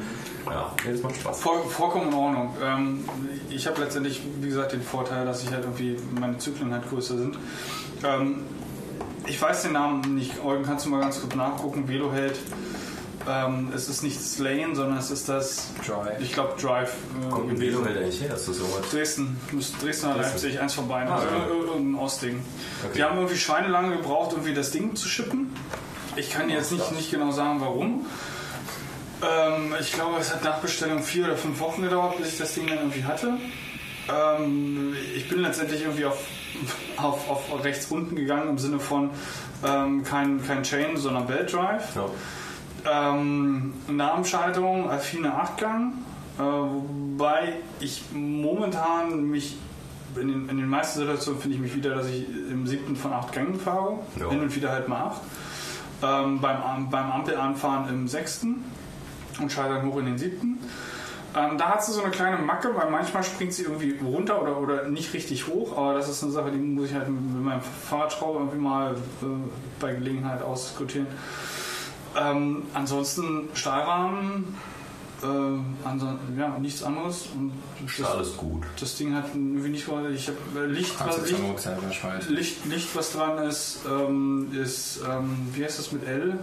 Ja, 0.46 0.74
nee, 0.84 0.92
das 0.92 1.02
macht 1.02 1.16
Spaß. 1.16 1.40
Voll, 1.40 1.62
vollkommen 1.68 2.08
in 2.08 2.14
Ordnung. 2.14 2.56
Ähm, 2.62 3.04
ich 3.50 3.66
habe 3.66 3.80
letztendlich, 3.80 4.20
wie 4.40 4.48
gesagt, 4.48 4.72
den 4.72 4.82
Vorteil, 4.82 5.24
dass 5.24 5.42
ich 5.42 5.50
halt 5.50 5.64
irgendwie 5.64 5.96
meine 6.18 6.38
Zyklen 6.38 6.72
halt 6.72 6.88
größer 6.88 7.16
sind. 7.16 7.38
Ähm, 8.04 8.40
ich 9.26 9.40
weiß 9.40 9.62
den 9.62 9.72
Namen 9.72 10.14
nicht. 10.14 10.42
Eugen, 10.44 10.64
kannst 10.64 10.86
du 10.86 10.90
mal 10.90 11.00
ganz 11.00 11.20
kurz 11.20 11.34
nachgucken? 11.34 11.86
Veloheld. 11.86 12.38
Ähm, 13.28 13.70
es 13.74 13.88
ist 13.88 14.02
nicht 14.02 14.20
Slane, 14.20 14.74
sondern 14.74 14.98
es 14.98 15.10
ist 15.12 15.28
das 15.28 15.68
Drive. 15.86 16.20
Ich 16.20 16.32
glaube 16.32 16.60
Drive 16.60 16.92
äh, 17.24 17.30
Kommt 17.30 17.50
gewesen. 17.50 17.84
Halt 17.84 17.96
eigentlich 17.96 18.20
her? 18.20 18.34
Ist 18.34 18.48
das 18.48 18.56
sowas? 18.56 18.90
Dresden, 18.90 19.40
müsste 19.52 19.78
Dresden 19.84 20.06
oder 20.06 20.16
Dresden. 20.16 20.32
Leipzig, 20.42 20.60
eins 20.60 20.74
von 20.74 20.88
beiden. 20.88 21.08
Ah, 21.12 21.16
also 21.18 21.28
ir- 21.28 21.48
irgendein 21.48 21.94
Ostding. 22.00 22.42
Okay. 22.84 22.92
Die 22.96 23.02
haben 23.04 23.16
irgendwie 23.18 23.36
schweinelange 23.36 23.96
gebraucht, 23.96 24.32
irgendwie 24.32 24.54
das 24.54 24.72
Ding 24.72 24.96
zu 24.96 25.06
schippen. 25.08 25.54
Ich 26.16 26.30
kann 26.30 26.48
dir 26.48 26.56
jetzt 26.56 26.72
nicht, 26.72 26.90
nicht 26.92 27.10
genau 27.12 27.30
sagen, 27.30 27.60
warum. 27.60 28.06
Ähm, 29.22 29.74
ich 29.80 29.92
glaube, 29.92 30.18
es 30.18 30.34
hat 30.34 30.42
nach 30.42 30.58
Bestellung 30.58 31.02
vier 31.02 31.24
oder 31.26 31.36
fünf 31.36 31.60
Wochen 31.60 31.82
gedauert, 31.82 32.18
bis 32.18 32.32
ich 32.32 32.38
das 32.38 32.54
Ding 32.54 32.66
dann 32.66 32.78
irgendwie 32.78 33.04
hatte. 33.04 33.34
Ähm, 34.12 34.96
ich 35.16 35.28
bin 35.28 35.38
letztendlich 35.42 35.82
irgendwie 35.82 36.06
auf, 36.06 36.18
auf, 36.96 37.30
auf 37.30 37.64
rechts 37.64 37.86
unten 37.86 38.16
gegangen 38.16 38.48
im 38.48 38.58
Sinne 38.58 38.80
von 38.80 39.10
ähm, 39.64 40.02
kein, 40.02 40.44
kein 40.44 40.64
Chain, 40.64 40.96
sondern 40.96 41.26
Belt 41.28 41.52
Drive. 41.52 41.94
Ja. 41.94 42.06
Ähm, 42.90 43.72
Namenschaltung, 43.88 44.90
affine 44.90 45.28
8-Gang, 45.28 45.92
äh, 46.38 46.42
wobei 46.42 47.54
ich 47.80 48.04
momentan 48.12 49.24
mich 49.26 49.56
in 50.16 50.28
den, 50.28 50.48
in 50.48 50.56
den 50.58 50.68
meisten 50.68 50.98
Situationen 51.00 51.40
finde 51.40 51.56
ich 51.56 51.62
mich 51.62 51.74
wieder, 51.76 51.94
dass 51.94 52.08
ich 52.08 52.26
im 52.28 52.66
siebten 52.66 52.96
von 52.96 53.12
acht 53.12 53.32
Gängen 53.32 53.58
fahre, 53.58 54.00
Ja. 54.20 54.28
hin 54.30 54.40
und 54.40 54.54
wieder 54.54 54.70
halt 54.72 54.88
mal 54.88 55.04
acht. 55.06 55.20
Ähm, 56.02 56.40
beim, 56.40 56.90
beim 56.90 57.12
Ampelanfahren 57.12 57.88
im 57.88 58.08
sechsten 58.08 58.64
und 59.40 59.50
schalte 59.52 59.74
dann 59.76 59.86
hoch 59.86 59.98
in 59.98 60.06
den 60.06 60.18
siebten. 60.18 60.58
Ähm, 61.34 61.56
da 61.56 61.70
hat 61.70 61.84
sie 61.84 61.92
so 61.92 62.02
eine 62.02 62.10
kleine 62.10 62.36
Macke, 62.38 62.70
weil 62.74 62.90
manchmal 62.90 63.22
springt 63.22 63.54
sie 63.54 63.62
irgendwie 63.62 63.96
runter 64.04 64.42
oder, 64.42 64.58
oder 64.60 64.88
nicht 64.88 65.14
richtig 65.14 65.46
hoch, 65.46 65.78
aber 65.78 65.94
das 65.94 66.10
ist 66.10 66.22
eine 66.22 66.32
Sache, 66.32 66.50
die 66.50 66.58
muss 66.58 66.90
ich 66.90 66.94
halt 66.94 67.08
mit, 67.08 67.22
mit 67.22 67.42
meinem 67.42 67.62
Fahrradschrauber 67.62 68.40
irgendwie 68.40 68.58
mal 68.58 68.92
äh, 68.94 69.26
bei 69.80 69.94
Gelegenheit 69.94 70.42
ausdiskutieren. 70.42 71.06
Ähm, 72.16 72.62
ansonsten 72.74 73.48
Stahlrahmen, 73.54 74.54
äh, 75.22 75.26
ansonsten, 75.86 76.38
ja, 76.38 76.58
nichts 76.58 76.82
anderes. 76.82 77.28
Und 77.36 77.52
Ist 77.86 78.00
das, 78.00 78.10
alles 78.10 78.36
gut. 78.36 78.62
das 78.78 78.96
Ding 78.96 79.14
hat 79.14 79.26
irgendwie 79.34 79.70
nicht, 79.70 79.86
ich 79.86 80.28
habe 80.28 80.66
Licht, 80.66 80.94
was, 80.98 81.30
Licht, 81.30 81.38
schmeißen. 82.00 82.34
Licht, 82.34 82.66
Licht, 82.66 82.94
was 82.94 83.12
dran 83.12 83.38
ist, 83.46 83.80
ähm, 83.88 84.48
ist, 84.52 85.00
ähm, 85.08 85.36
wie 85.54 85.64
heißt 85.64 85.78
das 85.78 85.92
mit 85.92 86.06
L? 86.06 86.38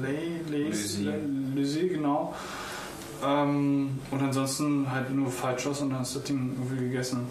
Lay. 0.00 0.40
Lysy, 1.54 1.88
genau. 1.88 2.34
Ähm, 3.24 3.98
und 4.10 4.22
ansonsten 4.22 4.90
halt 4.90 5.10
nur 5.10 5.30
Faltschuss 5.30 5.80
und 5.80 5.90
dann 5.90 6.02
ist 6.02 6.16
das 6.16 6.24
Ding 6.24 6.56
irgendwie 6.58 6.88
gegessen. 6.88 7.26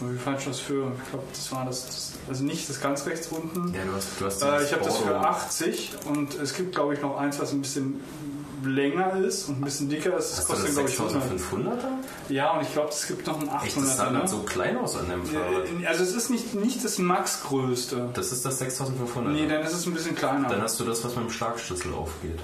Irgendwie 0.00 0.18
Faltschuss 0.18 0.60
für, 0.60 0.92
ich 1.02 1.10
glaube, 1.10 1.24
das 1.32 1.52
war 1.52 1.64
das, 1.64 1.86
das, 1.86 2.12
also 2.28 2.44
nicht 2.44 2.68
das 2.68 2.80
ganz 2.80 3.06
rechts 3.06 3.28
unten. 3.28 3.72
Ja, 3.74 3.80
du 3.84 3.94
hast, 3.96 4.08
du 4.20 4.26
hast 4.26 4.42
Äh, 4.42 4.64
ich 4.64 4.72
habe 4.72 4.84
das 4.84 4.96
für 4.98 5.08
Borrow- 5.08 5.24
80 5.24 5.92
und 6.06 6.34
es 6.34 6.54
gibt, 6.54 6.74
glaube 6.74 6.94
ich, 6.94 7.00
noch 7.00 7.16
eins, 7.16 7.38
was 7.40 7.52
ein 7.52 7.62
bisschen 7.62 8.00
länger 8.64 9.14
ist 9.16 9.48
und 9.48 9.60
ein 9.60 9.64
bisschen 9.64 9.88
dicker 9.88 10.16
ist. 10.18 10.32
Das 10.32 10.38
Hast 10.38 10.50
das 10.50 10.56
kostet, 10.58 10.74
glaube 10.74 10.88
ich, 10.90 10.98
100. 10.98 11.22
6500er? 11.22 11.88
Ja, 12.32 12.50
und 12.52 12.62
ich 12.62 12.72
glaube, 12.72 12.88
es 12.90 13.06
gibt 13.06 13.26
noch 13.26 13.40
ein 13.40 13.48
800er. 13.48 13.64
Echt, 13.64 13.76
das 13.76 13.96
sah 13.96 14.10
ne? 14.10 14.18
dann 14.18 14.28
so 14.28 14.38
klein 14.40 14.76
aus 14.76 14.96
an 14.96 15.08
dem 15.08 15.24
Fahrrad. 15.24 15.64
Äh, 15.82 15.86
Also 15.86 16.02
es 16.02 16.14
ist 16.14 16.30
nicht, 16.30 16.54
nicht 16.54 16.84
das 16.84 16.98
Max-Größte. 16.98 18.10
Das 18.14 18.32
ist 18.32 18.44
das 18.44 18.60
6500er. 18.60 19.20
Nee, 19.28 19.46
dann 19.48 19.62
ist 19.62 19.72
es 19.72 19.86
ein 19.86 19.94
bisschen 19.94 20.14
kleiner. 20.14 20.48
Dann 20.48 20.62
hast 20.62 20.78
du 20.80 20.84
das, 20.84 21.04
was 21.04 21.14
mit 21.16 21.24
dem 21.26 21.30
Schlagschlüssel 21.30 21.94
aufgeht. 21.94 22.38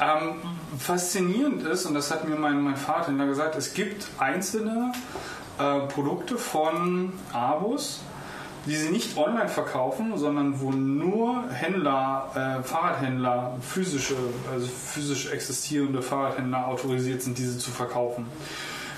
Ähm, 0.00 0.34
faszinierend 0.78 1.62
ist, 1.64 1.86
und 1.86 1.94
das 1.94 2.10
hat 2.10 2.28
mir 2.28 2.36
mein, 2.36 2.60
mein 2.60 2.76
Vater 2.76 3.12
gesagt, 3.26 3.54
es 3.56 3.72
gibt 3.74 4.06
einzelne 4.18 4.92
äh, 5.58 5.80
Produkte 5.88 6.38
von 6.38 7.12
Abus, 7.32 8.00
die 8.66 8.76
sie 8.76 8.90
nicht 8.90 9.16
online 9.16 9.48
verkaufen, 9.48 10.16
sondern 10.16 10.60
wo 10.60 10.70
nur 10.70 11.44
Händler, 11.50 12.30
äh, 12.34 12.62
Fahrradhändler, 12.62 13.56
physische, 13.60 14.14
also 14.52 14.66
physisch 14.66 15.30
existierende 15.32 16.00
Fahrradhändler 16.00 16.68
autorisiert 16.68 17.22
sind, 17.22 17.38
diese 17.38 17.58
zu 17.58 17.70
verkaufen. 17.70 18.26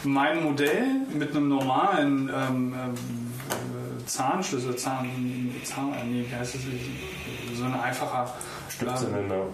Mein 0.05 0.43
Modell 0.45 0.85
mit 1.15 1.31
einem 1.31 1.49
normalen 1.49 2.29
ähm, 2.29 2.75
ähm, 2.75 2.75
äh, 2.75 4.07
Zahnschlüssel, 4.07 4.77
Zahn, 4.77 5.09
Zahn, 5.65 5.95
nee, 6.05 6.27
wie 6.29 6.35
heißt 6.37 6.57
das? 6.57 6.61
So 7.57 7.65
eine 7.65 7.83
einfache 7.83 8.31
Stiftzylinder. 8.69 9.47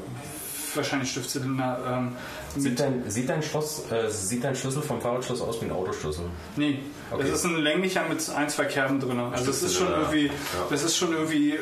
Wahrscheinlich 0.77 1.11
Stiftzylinder. 1.11 1.79
Ähm, 1.87 2.17
Sieht 2.57 2.81
dein, 2.81 3.09
sieht, 3.11 3.29
dein 3.29 3.43
Schloss, 3.43 3.85
äh, 3.91 4.09
sieht 4.11 4.43
dein 4.43 4.57
Schlüssel 4.57 4.83
vom 4.83 5.01
Fahrradschloss 5.01 5.41
aus 5.41 5.61
wie 5.61 5.67
ein 5.67 5.73
Autoschlüssel? 5.73 6.25
nee, 6.57 6.81
Okay. 7.13 7.25
das 7.25 7.41
ist 7.41 7.45
ein 7.45 7.57
länglicher 7.57 8.05
mit 8.09 8.31
ein, 8.31 8.49
zwei 8.49 8.67
Kerben 8.67 9.01
drin. 9.01 9.19
Also 9.19 9.47
das 9.47 9.65
ist 9.65 9.75
schon 9.77 9.89
irgendwie, 9.89 10.27
ja. 10.27 10.33
das 10.71 10.85
ist 10.85 10.97
schon 10.97 11.13
irgendwie 11.13 11.55
äh, 11.55 11.59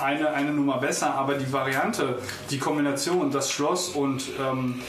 eine, 0.00 0.30
eine 0.30 0.52
Nummer 0.52 0.78
besser, 0.78 1.12
aber 1.14 1.34
die 1.34 1.52
Variante, 1.52 2.18
die 2.50 2.58
Kombination, 2.58 3.32
das 3.32 3.50
Schloss 3.50 3.88
und 3.88 4.22
ähm, 4.40 4.80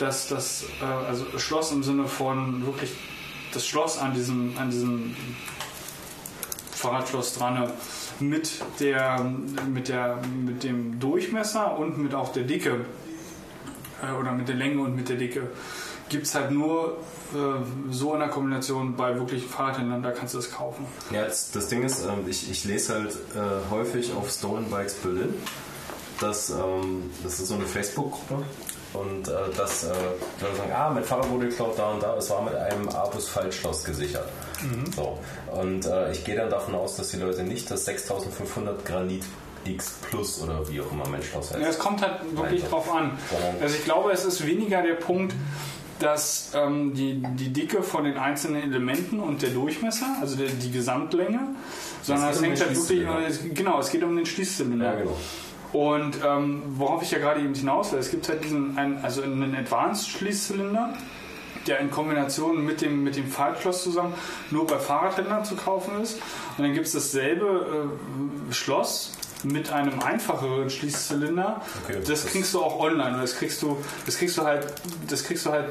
das, 0.00 0.26
das 0.26 0.64
äh, 0.82 0.84
also 0.84 1.24
Schloss 1.38 1.70
im 1.70 1.84
Sinne 1.84 2.06
von 2.08 2.66
wirklich 2.66 2.90
das 3.54 3.64
Schloss 3.66 3.96
an 3.98 4.12
diesem, 4.12 4.54
an 4.58 4.70
diesem 4.70 5.14
Fahrradschloss 6.76 7.34
dran 7.34 7.70
mit 8.20 8.50
der 8.80 9.24
mit 9.68 9.88
der 9.88 10.18
mit 10.44 10.62
dem 10.62 11.00
Durchmesser 11.00 11.78
und 11.78 11.98
mit 11.98 12.14
auch 12.14 12.32
der 12.32 12.44
Dicke 12.44 12.84
äh, 14.02 14.12
oder 14.18 14.32
mit 14.32 14.48
der 14.48 14.56
Länge 14.56 14.82
und 14.82 14.94
mit 14.94 15.08
der 15.08 15.16
Dicke 15.16 15.48
gibt 16.08 16.26
es 16.26 16.34
halt 16.34 16.50
nur 16.50 16.98
äh, 17.34 17.36
so 17.90 18.14
in 18.14 18.20
der 18.20 18.28
Kombination 18.28 18.94
bei 18.96 19.16
wirklich 19.16 19.44
Fahrradhändlern, 19.44 20.02
da 20.02 20.12
kannst 20.12 20.34
du 20.34 20.38
es 20.38 20.52
kaufen. 20.52 20.86
Ja, 21.10 21.24
das, 21.24 21.50
das 21.50 21.68
Ding 21.68 21.82
ist, 21.82 22.04
ähm, 22.04 22.28
ich, 22.28 22.50
ich 22.50 22.64
lese 22.64 22.94
halt 22.94 23.12
äh, 23.34 23.70
häufig 23.70 24.12
auf 24.12 24.30
Stolen 24.30 24.70
Bikes 24.70 24.94
Berlin. 24.94 25.34
Das, 26.20 26.50
ähm, 26.50 27.10
das 27.22 27.40
ist 27.40 27.48
so 27.48 27.54
eine 27.54 27.66
Facebook-Gruppe. 27.66 28.44
Und 29.00 29.28
äh, 29.28 29.32
das, 29.56 29.84
äh, 29.84 29.88
Leute 30.40 30.56
sagen, 30.56 30.72
ah, 30.74 30.90
mein 30.90 31.04
Fahrrad 31.04 31.30
wurde 31.30 31.48
geklaut 31.48 31.78
da 31.78 31.90
und 31.90 32.02
da, 32.02 32.16
es 32.16 32.30
war 32.30 32.42
mit 32.42 32.54
einem 32.54 32.88
Abus 32.88 33.28
Faltschloss 33.28 33.84
gesichert. 33.84 34.28
So. 34.94 35.18
Und 35.52 35.86
äh, 35.86 36.12
ich 36.12 36.24
gehe 36.24 36.36
dann 36.36 36.50
davon 36.50 36.74
aus, 36.74 36.96
dass 36.96 37.10
die 37.10 37.18
Leute 37.18 37.42
nicht 37.42 37.70
das 37.70 37.84
6500 37.84 38.84
Granit 38.84 39.24
X 39.64 39.96
Plus 40.08 40.40
oder 40.42 40.68
wie 40.68 40.80
auch 40.80 40.90
immer 40.92 41.08
mein 41.08 41.22
Schloss 41.22 41.50
heißt. 41.50 41.60
Ja, 41.60 41.68
es 41.68 41.78
kommt 41.78 42.02
halt 42.02 42.20
wirklich 42.36 42.62
Nein, 42.62 42.70
drauf 42.70 42.92
an. 42.92 43.18
Also 43.60 43.74
ich 43.74 43.84
glaube, 43.84 44.12
es 44.12 44.24
ist 44.24 44.46
weniger 44.46 44.82
der 44.82 44.94
Punkt, 44.94 45.34
dass 45.98 46.52
ähm, 46.54 46.94
die, 46.94 47.22
die 47.36 47.52
Dicke 47.52 47.82
von 47.82 48.04
den 48.04 48.16
einzelnen 48.16 48.62
Elementen 48.62 49.18
und 49.20 49.42
der 49.42 49.50
Durchmesser, 49.50 50.16
also 50.20 50.36
der, 50.36 50.48
die 50.48 50.70
Gesamtlänge, 50.70 51.40
sondern 52.02 52.30
es 52.30 52.42
hängt 52.42 52.60
halt 52.60 52.76
wirklich, 52.76 53.54
genau, 53.54 53.80
es 53.80 53.90
geht 53.90 54.02
um 54.02 54.14
den 54.14 54.26
Schließzylinder. 54.26 54.84
Ja, 54.84 54.94
genau. 54.94 55.16
Und 55.72 56.18
ähm, 56.24 56.62
worauf 56.76 57.02
ich 57.02 57.10
ja 57.10 57.18
gerade 57.18 57.40
eben 57.40 57.54
hinaus 57.54 57.92
will, 57.92 57.98
es 57.98 58.10
gibt 58.10 58.28
halt 58.28 58.44
diesen, 58.44 58.78
ein, 58.78 59.02
also 59.02 59.22
einen 59.22 59.54
Advanced-Schließzylinder, 59.54 60.94
der 61.66 61.80
in 61.80 61.90
Kombination 61.90 62.64
mit 62.64 62.80
dem, 62.80 63.02
mit 63.02 63.16
dem 63.16 63.26
Faltschloss 63.26 63.82
zusammen 63.82 64.14
nur 64.50 64.66
bei 64.66 64.78
Fahrradhändlern 64.78 65.44
zu 65.44 65.56
kaufen 65.56 66.00
ist. 66.00 66.20
Und 66.56 66.64
dann 66.64 66.74
gibt 66.74 66.86
es 66.86 66.92
dasselbe 66.92 67.90
äh, 68.50 68.52
Schloss 68.52 69.12
mit 69.44 69.70
einem 69.72 70.00
einfacheren 70.00 70.68
Schließzylinder. 70.70 71.60
Okay, 71.84 71.98
das 72.00 72.22
das- 72.22 72.26
kriegst 72.32 72.54
du 72.54 72.62
auch 72.62 72.78
online. 72.80 73.18
Das 73.20 73.36
kriegst 73.36 73.62
du, 73.62 73.76
das 74.06 74.16
kriegst 74.18 74.36
du 74.38 74.42
halt, 74.42 74.66
das 75.08 75.24
kriegst 75.24 75.46
du 75.46 75.50
halt 75.52 75.66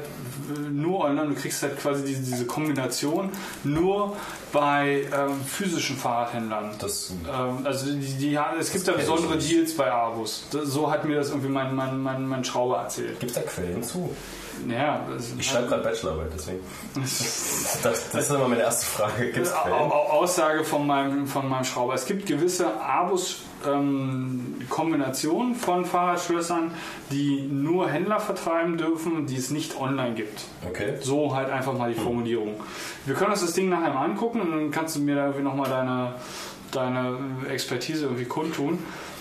nur 0.70 1.00
online. 1.04 1.28
Du 1.28 1.34
kriegst 1.34 1.62
halt 1.62 1.78
quasi 1.80 2.04
diese, 2.04 2.22
diese 2.22 2.46
Kombination 2.46 3.30
nur 3.64 4.16
bei 4.52 5.06
ähm, 5.12 5.40
physischen 5.44 5.96
Fahrradhändlern. 5.96 6.70
Das, 6.78 7.10
Ähm, 7.10 7.66
also 7.66 7.86
die, 7.92 7.98
die, 8.14 8.38
es 8.58 8.70
gibt 8.72 8.86
da 8.88 8.92
besondere. 8.92 9.36
Deals 9.38 9.76
bei 9.76 9.90
Abus. 9.90 10.44
So 10.50 10.90
hat 10.90 11.04
mir 11.04 11.16
das 11.16 11.30
irgendwie 11.30 11.48
mein, 11.48 11.74
mein, 11.74 12.00
mein, 12.00 12.26
mein 12.26 12.44
Schrauber 12.44 12.78
erzählt. 12.78 13.18
Gibt 13.20 13.32
es 13.32 13.36
da 13.36 13.42
Quellen 13.42 13.82
zu? 13.82 14.14
Ja, 14.70 15.00
Ich 15.38 15.46
schreibe 15.46 15.66
gerade 15.68 15.82
Bachelorarbeit, 15.82 16.30
deswegen. 16.34 16.60
Das, 17.82 18.10
das 18.10 18.14
ist 18.14 18.30
immer 18.30 18.48
meine 18.48 18.62
erste 18.62 18.86
Frage. 18.86 19.26
Gibt 19.32 19.46
es 19.46 19.52
Au- 19.52 19.62
Quellen? 19.62 19.74
Au- 19.90 20.10
Aussage 20.12 20.64
von 20.64 20.86
meinem, 20.86 21.26
von 21.26 21.48
meinem 21.48 21.64
Schrauber. 21.64 21.92
Es 21.94 22.06
gibt 22.06 22.26
gewisse 22.26 22.80
Abus 22.80 23.40
ähm, 23.66 24.56
Kombinationen 24.68 25.54
von 25.54 25.84
Fahrradschlössern, 25.84 26.70
die 27.10 27.42
nur 27.42 27.88
Händler 27.88 28.20
vertreiben 28.20 28.78
dürfen, 28.78 29.26
die 29.26 29.36
es 29.36 29.50
nicht 29.50 29.78
online 29.78 30.14
gibt. 30.14 30.44
Okay. 30.68 30.94
So 31.00 31.34
halt 31.34 31.50
einfach 31.50 31.72
mal 31.72 31.92
die 31.92 32.00
Formulierung. 32.00 32.54
Wir 33.04 33.14
können 33.14 33.30
uns 33.30 33.40
das 33.40 33.52
Ding 33.52 33.68
nachher 33.68 33.92
mal 33.92 34.04
angucken 34.04 34.40
und 34.40 34.50
dann 34.50 34.70
kannst 34.70 34.96
du 34.96 35.00
mir 35.00 35.14
da 35.14 35.26
irgendwie 35.26 35.44
nochmal 35.44 35.68
deine, 35.68 36.14
deine 36.72 37.18
Expertise 37.50 38.04
irgendwie 38.04 38.24
kundtun. 38.24 38.78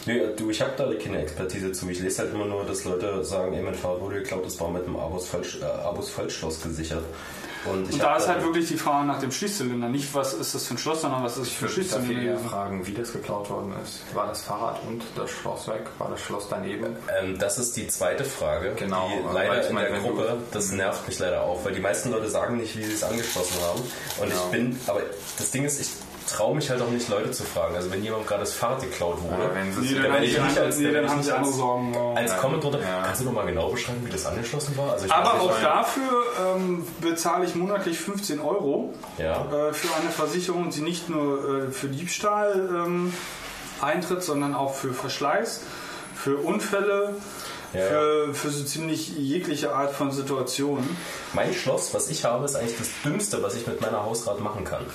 Nee, 0.08 0.22
du, 0.38 0.52
ich 0.52 0.62
habe 0.62 0.74
da 0.78 0.94
keine 0.94 1.20
Expertise 1.20 1.72
zu. 1.72 1.90
Ich 1.90 2.00
lese 2.00 2.22
halt 2.22 2.34
immer 2.34 2.46
nur, 2.46 2.64
dass 2.64 2.86
Leute 2.86 3.24
sagen, 3.24 3.54
ey, 3.54 3.64
mein 3.64 3.74
Fahrrad 3.74 4.02
wurde 4.02 4.18
geklaut, 4.18 4.46
das 4.46 4.60
war 4.60 4.70
mit 4.70 4.86
einem 4.86 4.98
Abus, 4.98 5.28
Falsch, 5.28 5.60
äh, 5.62 5.66
Abus 5.66 6.12
Falschschloss 6.12 6.62
gesichert. 6.62 7.04
Und, 7.72 7.92
Und 7.92 8.02
da 8.02 8.18
ist 8.18 8.28
halt 8.28 8.44
wirklich 8.44 8.68
die 8.68 8.78
Frage 8.78 9.08
nach 9.08 9.20
dem 9.20 9.32
Schließzylinder. 9.32 9.88
Nicht, 9.90 10.14
was 10.14 10.34
ist 10.34 10.54
das 10.56 10.68
für 10.68 10.76
ein 10.76 10.78
Schloss, 10.78 11.02
sondern 11.02 11.24
was 11.24 11.38
ist 11.38 11.42
das 11.42 11.50
für 11.50 11.66
ein 11.66 11.70
Ich 11.72 11.78
würde 11.78 11.90
dafür 11.90 12.06
Schließzylinder. 12.06 12.42
eher 12.42 12.50
fragen, 12.50 12.88
wie 12.88 12.94
das 12.94 13.12
geklaut 13.14 13.50
worden 13.50 13.74
ist. 13.84 14.02
War 14.16 14.28
das 14.28 14.42
Fahrrad 14.44 14.80
und 14.88 15.04
das 15.16 15.30
Schloss 15.32 15.68
weg? 15.68 15.86
War 15.98 16.10
das 16.10 16.22
Schloss 16.22 16.48
daneben? 16.50 16.96
Ähm, 17.22 17.38
das 17.40 17.58
ist 17.58 17.76
die 17.78 17.88
zweite 17.88 18.24
Frage, 18.24 18.74
Genau, 18.78 19.10
die 19.10 19.34
leider 19.34 19.68
in 19.68 19.74
meine, 19.76 19.90
der 19.90 20.00
Gruppe, 20.00 20.38
das 20.52 20.72
nervt 20.72 21.08
mich 21.08 21.18
leider 21.20 21.42
auch, 21.44 21.64
weil 21.66 21.74
die 21.74 21.82
meisten 21.82 22.12
Leute 22.12 22.30
sagen 22.30 22.58
nicht, 22.58 22.78
wie 22.78 22.84
sie 22.84 22.94
es 22.94 23.04
angeschlossen 23.04 23.56
haben. 23.62 23.80
Und 24.22 24.28
ich 24.28 24.34
Genau. 24.34 24.48
bin, 24.52 24.80
aber 24.88 25.02
das 25.38 25.52
Ding 25.52 25.64
ist, 25.66 25.80
ich 25.82 25.90
traue 26.28 26.56
mich 26.56 26.70
halt 26.70 26.82
auch 26.82 26.90
nicht, 26.90 27.08
Leute 27.10 27.32
zu 27.32 27.44
fragen. 27.44 27.76
Also 27.76 27.92
wenn 27.92 28.04
jemand 28.04 28.26
gerade 28.28 28.42
das 28.42 28.54
Fahrrad 28.54 28.82
geklaut 28.82 29.22
wurde, 29.22 29.36
Oder 29.36 29.56
wenn 29.56 29.70
Nee, 29.70 29.94
dann, 30.02 30.12
haben 30.14 30.24
ich 30.24 30.34
sie 30.34 30.40
nicht 30.40 30.50
andere- 30.50 30.66
als- 30.66 30.78
nee, 30.78 30.86
wenn 30.86 30.94
dann 30.94 31.04
ich 31.06 31.10
haben 31.12 31.18
nicht 31.18 31.26
sie 31.26 31.32
andere 31.32 31.50
als- 31.52 31.58
Sorgen. 31.58 31.94
ja. 31.94 32.14
als 32.14 32.32
Ja. 32.32 32.38
Comment 32.38 32.64
drunter, 32.64 32.80
Ja. 32.82 33.02
kannst 33.06 33.22
du 33.22 33.26
nochmal 33.26 33.46
genau 33.46 33.70
beschreiben, 33.70 34.02
wie 34.06 34.12
das 34.12 34.26
angeschlossen 34.26 34.78
war? 34.78 34.92
Also 34.94 35.06
ich 35.06 35.12
Aber 35.12 35.42
auch 35.42 35.60
dafür 35.62 36.24
ähm, 36.56 36.88
bezahle 37.02 37.46
ich 37.46 37.56
monatlich 37.56 38.00
15 38.00 38.40
Euro 38.40 38.94
Ja. 39.18 39.34
äh, 39.46 39.74
für 39.74 39.94
eine 39.96 40.10
Versicherung, 40.10 40.70
die 40.72 40.82
nicht 40.82 41.10
nur 41.10 41.68
äh, 41.68 41.72
für 41.72 41.88
Diebstahl 41.88 42.70
ähm, 42.74 43.14
eintritt, 43.82 44.24
sondern 44.24 44.56
auch 44.56 44.74
für 44.74 44.94
Verschleiß, 44.94 45.62
für 46.16 46.38
Unfälle, 46.38 47.16
Ja, 47.74 47.82
für, 47.82 48.34
für 48.34 48.50
so 48.52 48.64
ziemlich 48.64 49.10
jegliche 49.18 49.76
Art 49.76 49.92
von 49.92 50.10
Situationen. 50.10 50.96
Mein 51.34 51.54
Schloss, 51.54 51.94
was 51.94 52.08
ich 52.10 52.24
habe, 52.24 52.46
ist 52.46 52.56
eigentlich 52.56 52.78
das 52.78 52.88
Dümmste, 53.04 53.44
was 53.44 53.56
ich 53.56 53.68
mit 53.68 53.82
meiner 53.82 54.06
Hausrat 54.06 54.40
machen 54.40 54.64
kann. 54.64 54.86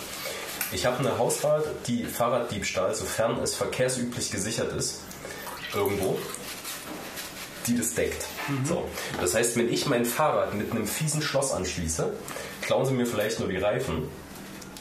Ich 0.73 0.87
habe 0.87 0.99
eine 1.01 1.19
Hausrat, 1.19 1.65
die 1.87 2.05
Fahrraddiebstahl, 2.05 2.95
sofern 2.95 3.39
es 3.43 3.55
verkehrsüblich 3.55 4.31
gesichert 4.31 4.73
ist, 4.73 5.01
irgendwo, 5.75 6.17
die 7.67 7.77
das 7.77 7.95
deckt. 7.95 8.27
So. 8.65 8.89
Das 9.21 9.35
heißt, 9.35 9.57
wenn 9.57 9.73
ich 9.73 9.87
mein 9.87 10.05
Fahrrad 10.05 10.55
mit 10.55 10.71
einem 10.71 10.87
fiesen 10.87 11.23
Schloss 11.23 11.53
anschließe, 11.53 12.13
klauen 12.63 12.87
sie 12.87 12.93
mir 12.93 13.07
vielleicht 13.07 13.41
nur 13.41 13.49
die 13.49 13.57
Reifen 13.57 14.03
und 14.03 14.11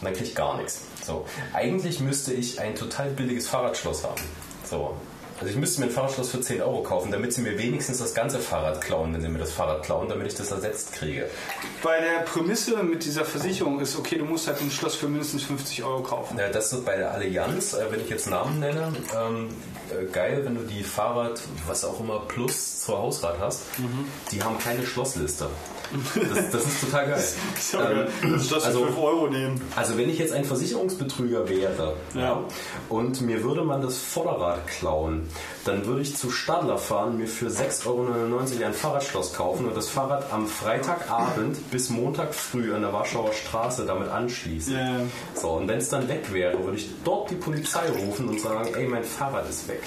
dann 0.04 0.14
kriege 0.14 0.30
ich 0.30 0.36
gar 0.36 0.58
nichts. 0.58 0.82
So. 1.04 1.26
Eigentlich 1.54 2.00
müsste 2.00 2.34
ich 2.34 2.60
ein 2.60 2.76
total 2.76 3.10
billiges 3.10 3.48
Fahrradschloss 3.48 4.04
haben. 4.04 4.22
So. 4.64 4.96
Also 5.40 5.52
ich 5.54 5.56
müsste 5.58 5.80
mir 5.82 5.88
ein 5.88 5.94
Fahrradschloss 5.94 6.32
für 6.32 6.42
10 6.42 6.62
Euro 6.62 6.84
kaufen, 6.84 7.12
damit 7.12 7.34
sie 7.34 7.42
mir 7.42 7.58
wenigstens 7.58 8.00
das 8.00 8.14
ganze 8.14 8.40
Fahrrad 8.40 8.82
klauen, 8.82 9.14
wenn 9.14 9.22
sie 9.22 9.30
mir 9.30 9.40
das 9.40 9.54
Fahrrad 9.54 9.84
klauen, 9.84 10.10
damit 10.10 10.28
ich 10.28 10.36
das 10.36 10.52
ersetzt 10.52 10.92
kriege. 10.94 11.30
Bei 11.82 12.02
der 12.02 12.24
Prämisse 12.24 12.84
mit 12.84 13.06
dieser 13.06 13.24
Versicherung 13.24 13.80
ist, 13.80 13.98
okay, 13.98 14.18
du 14.18 14.26
musst 14.26 14.48
halt 14.48 14.60
ein 14.60 14.70
Schloss 14.70 14.96
für 14.96 15.08
mindestens 15.08 15.44
50 15.44 15.84
Euro 15.84 16.04
kaufen. 16.04 16.38
Ja, 16.38 16.50
das 16.50 16.74
ist 16.74 16.84
bei 16.86 16.98
der 16.98 17.12
Allianz, 17.12 17.74
äh, 17.74 17.86
wenn 17.90 18.02
ich 18.02 18.10
jetzt 18.10 18.30
Namen 18.30 18.60
nenne, 18.60 18.92
ähm, 19.18 19.48
äh, 19.92 20.06
geil, 20.12 20.42
wenn 20.44 20.56
du 20.56 20.62
die 20.64 20.84
Fahrrad, 20.84 21.40
was 21.68 21.86
auch 21.86 22.00
immer, 22.02 22.20
Plus 22.28 22.82
zur 22.82 22.98
Hausrat 23.00 23.38
hast, 23.40 23.62
die 24.32 24.44
haben 24.44 24.58
keine 24.60 24.86
Schlossliste. 24.86 25.48
Das, 26.16 26.52
das 26.52 26.66
ist 26.66 26.82
total 26.82 27.08
geil. 27.08 27.24
Ähm, 27.80 28.08
das 28.34 28.48
Schloss 28.48 28.64
für 28.64 28.68
also- 28.70 28.86
5 28.86 28.98
Euro 28.98 29.28
nehmen. 29.28 29.62
Also 29.76 29.98
wenn 29.98 30.10
ich 30.10 30.18
jetzt 30.20 30.34
ein 30.34 30.44
Versicherungsbetrüger 30.44 31.48
wäre 31.50 31.96
Ja. 32.14 32.44
und 32.90 33.22
mir 33.22 33.44
würde 33.44 33.64
man 33.64 33.82
das 33.82 33.98
Vorderrad 33.98 34.66
klauen, 34.68 35.29
dann 35.66 35.86
würde 35.86 36.02
ich 36.02 36.16
zu 36.16 36.30
Stadler 36.32 36.78
fahren, 36.78 37.18
mir 37.18 37.28
für 37.28 37.48
6,99 37.48 37.88
Euro 37.88 38.66
ein 38.66 38.74
Fahrradschloss 38.74 39.34
kaufen 39.34 39.68
und 39.68 39.76
das 39.76 39.90
Fahrrad 39.90 40.32
am 40.32 40.48
Freitagabend 40.48 41.72
bis 41.72 41.90
Montag 41.90 42.34
früh 42.34 42.74
an 42.74 42.82
der 42.82 42.94
Warschauer 42.94 43.34
Straße 43.34 43.86
damit 43.86 44.10
anschließen. 44.10 44.74
Ja. 44.74 45.00
So, 45.36 45.52
und 45.52 45.68
wenn 45.68 45.78
es 45.80 45.90
dann 45.90 46.08
weg 46.08 46.32
wäre, 46.34 46.64
würde 46.64 46.78
ich 46.78 46.90
dort 47.04 47.30
die 47.30 47.36
Polizei 47.36 47.90
rufen 47.90 48.30
und 48.30 48.40
sagen, 48.40 48.70
ey, 48.76 48.88
mein 48.88 49.04
Fahrrad 49.04 49.50
ist 49.50 49.68
weg. 49.68 49.82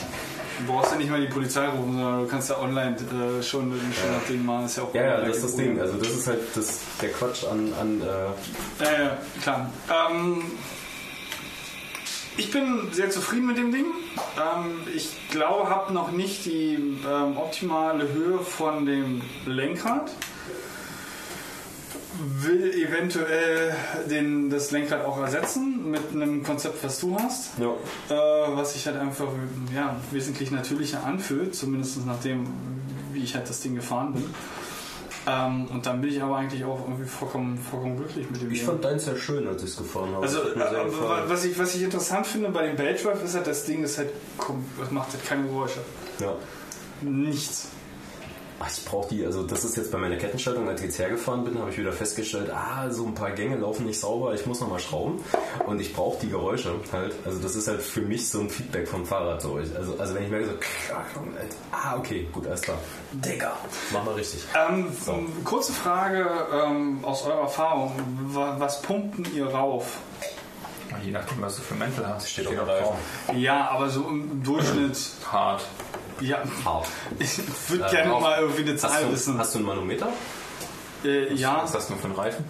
Du 0.59 0.73
brauchst 0.73 0.93
ja 0.93 0.99
nicht 0.99 1.11
mal 1.11 1.21
die 1.21 1.33
Polizei 1.33 1.67
rufen, 1.67 1.95
sondern 1.95 2.23
du 2.23 2.29
kannst 2.29 2.51
ja 2.51 2.59
online 2.59 2.97
äh, 2.97 3.43
schon, 3.43 3.73
schon 3.73 4.13
das 4.13 4.27
Ding 4.29 4.45
machen. 4.45 4.67
Ist 4.67 4.77
ja, 4.77 4.83
auch 4.85 4.95
Ja, 4.95 5.05
ja, 5.05 5.21
das 5.21 5.37
ist 5.37 5.45
das. 5.45 5.57
Ding. 5.57 5.81
Also 5.81 5.97
das 5.97 6.09
ist 6.09 6.27
halt 6.27 6.41
das, 6.55 6.81
der 7.01 7.09
Quatsch 7.11 7.45
an, 7.45 7.73
an 7.81 8.01
äh, 8.01 8.85
Ja, 8.85 9.05
ja, 9.05 9.19
klar. 9.43 9.71
Ähm, 10.11 10.43
ich 12.37 12.51
bin 12.51 12.89
sehr 12.93 13.11
zufrieden 13.11 13.47
mit 13.47 13.59
dem 13.59 13.73
Ding. 13.73 13.87
Ähm, 14.37 14.81
ich 14.95 15.11
glaube, 15.31 15.69
habe 15.69 15.93
noch 15.93 16.13
nicht 16.13 16.45
die 16.45 16.75
ähm, 17.09 17.37
optimale 17.37 18.13
Höhe 18.13 18.39
von 18.39 18.87
dem 18.87 19.23
Lenkrad. 19.47 20.11
Will 22.41 22.73
eventuell 22.75 23.75
den, 24.09 24.51
das 24.51 24.71
Lenkrad 24.71 25.05
auch 25.05 25.19
ersetzen 25.19 25.91
mit 25.91 26.03
einem 26.15 26.43
Konzept, 26.43 26.85
was 26.85 27.01
du 27.01 27.17
hast. 27.19 27.59
ja. 27.59 27.73
Äh, 28.09 28.57
was 28.57 28.75
sich 28.75 28.87
halt 28.87 28.97
einfach 28.97 29.29
ja, 29.75 29.97
wesentlich 30.11 30.51
natürlicher 30.51 31.05
anfühlt, 31.05 31.55
zumindest 31.55 32.05
nach 32.07 32.21
dem, 32.21 32.47
wie 33.13 33.23
ich 33.25 33.35
halt 33.35 33.49
das 33.49 33.61
Ding 33.61 33.75
gefahren 33.75 34.13
bin. 34.13 34.25
Ähm, 35.27 35.67
und 35.67 35.87
dann 35.87 36.01
bin 36.01 36.11
ich 36.11 36.21
aber 36.21 36.37
eigentlich 36.37 36.65
auch 36.65 36.81
irgendwie 36.81 37.05
vollkommen, 37.05 37.57
vollkommen 37.57 37.97
glücklich 37.97 38.29
mit 38.29 38.43
dem 38.43 38.51
Ich 38.51 38.59
Ding. 38.59 38.69
fand 38.69 38.85
deins 38.85 39.05
sehr 39.05 39.17
schön, 39.17 39.47
als 39.47 39.63
ich 39.63 39.71
es 39.71 39.77
gefahren 39.77 40.13
habe. 40.15 40.23
Also, 40.25 40.39
äh, 40.41 41.29
was, 41.29 41.45
ich, 41.45 41.57
was 41.59 41.75
ich 41.77 41.83
interessant 41.83 42.27
finde 42.27 42.49
bei 42.51 42.67
dem 42.67 42.77
Belt 42.77 43.03
Drive 43.05 43.23
ist 43.23 43.35
halt, 43.35 43.47
das 43.47 43.65
Ding 43.65 43.85
ist 43.85 43.99
halt, 43.99 44.11
das 44.81 44.91
macht 44.91 45.13
halt 45.13 45.25
keine 45.25 45.45
Geräusche. 45.47 45.81
ja. 46.19 46.35
Nichts. 47.03 47.69
Ach, 48.65 48.69
ich 48.71 48.85
brauche 48.85 49.09
die, 49.09 49.27
also 49.27 49.43
das 49.43 49.65
ist 49.65 49.77
jetzt 49.77 49.91
bei 49.91 49.99
meiner 49.99 50.15
Kettenschaltung, 50.17 50.69
als 50.69 50.81
ich 50.81 50.87
jetzt 50.87 50.99
hergefahren 51.01 51.43
bin, 51.45 51.59
habe 51.59 51.71
ich 51.71 51.79
wieder 51.79 51.93
festgestellt, 51.93 52.49
ah, 52.55 52.89
so 52.91 53.05
ein 53.07 53.15
paar 53.15 53.33
Gänge 53.33 53.57
laufen 53.57 53.87
nicht 53.87 53.99
sauber, 53.99 54.35
ich 54.35 54.47
muss 54.47 54.61
nochmal 54.61 54.79
schrauben 54.79 55.21
und 55.67 55.81
ich 55.81 55.93
brauche 55.93 56.21
die 56.21 56.29
Geräusche 56.31 56.73
halt. 56.93 57.15
Also 57.25 57.41
das 57.41 57.57
ist 57.57 57.67
halt 57.67 57.83
für 57.83 58.03
mich 58.03 58.29
so 58.29 58.39
ein 58.41 58.49
Feedback 58.51 58.87
vom 58.87 59.05
Fahrrad 59.05 59.43
so. 59.43 59.59
Ich- 59.59 59.75
Also, 59.77 59.97
also 59.99 60.15
wenn 60.15 60.23
ich 60.25 60.31
merke 60.31 60.47
so, 60.47 60.53
ah, 61.73 61.97
okay, 61.99 62.29
gut, 62.33 62.47
alles 62.47 62.63
klar. 62.63 62.79
Digga, 63.13 63.53
mach 63.93 64.05
mal 64.05 64.15
richtig. 64.15 64.45
Ähm, 64.57 64.87
So. 65.05 65.19
Kurze 65.45 65.73
Frage 65.73 66.25
ähm, 66.55 67.01
aus 67.03 67.25
eurer 67.27 67.41
Erfahrung. 67.41 67.93
Wa- 68.29 68.55
Was 68.59 68.81
pumpen 68.83 69.27
ihr 69.35 69.47
rauf? 69.47 69.99
Je 71.03 71.11
nachdem, 71.11 71.41
was 71.41 71.57
du 71.57 71.63
für 71.63 71.75
Mäntel 71.75 72.07
hast. 72.07 72.31
Steht 72.31 72.47
auf 72.47 72.53
dem 72.55 72.61
Reifen. 72.65 73.41
Ja, 73.41 73.71
aber 73.71 73.89
so 73.89 74.03
im 74.09 74.43
Durchschnitt. 74.45 74.97
Hart. 75.33 75.63
Ja, 76.23 76.39
Hart. 76.65 76.87
ich 77.19 77.39
würde 77.69 77.85
Äh, 77.87 77.91
gerne 77.91 78.15
auch- 78.15 78.21
mal 78.21 78.39
irgendwie 78.41 78.63
eine 78.63 78.73
Hast 78.75 78.81
Zahl 78.83 79.05
du, 79.05 79.13
wissen. 79.13 79.39
hast 79.39 79.55
du 79.55 79.59
ein 79.59 79.65
Manometer? 79.65 80.09
Äh, 81.05 81.33
ja, 81.35 81.59
Was 81.63 81.71
ist 81.71 81.75
das 81.75 81.91
nur 81.91 81.99
für 81.99 82.07
ein 82.09 82.13
Reifen? 82.15 82.45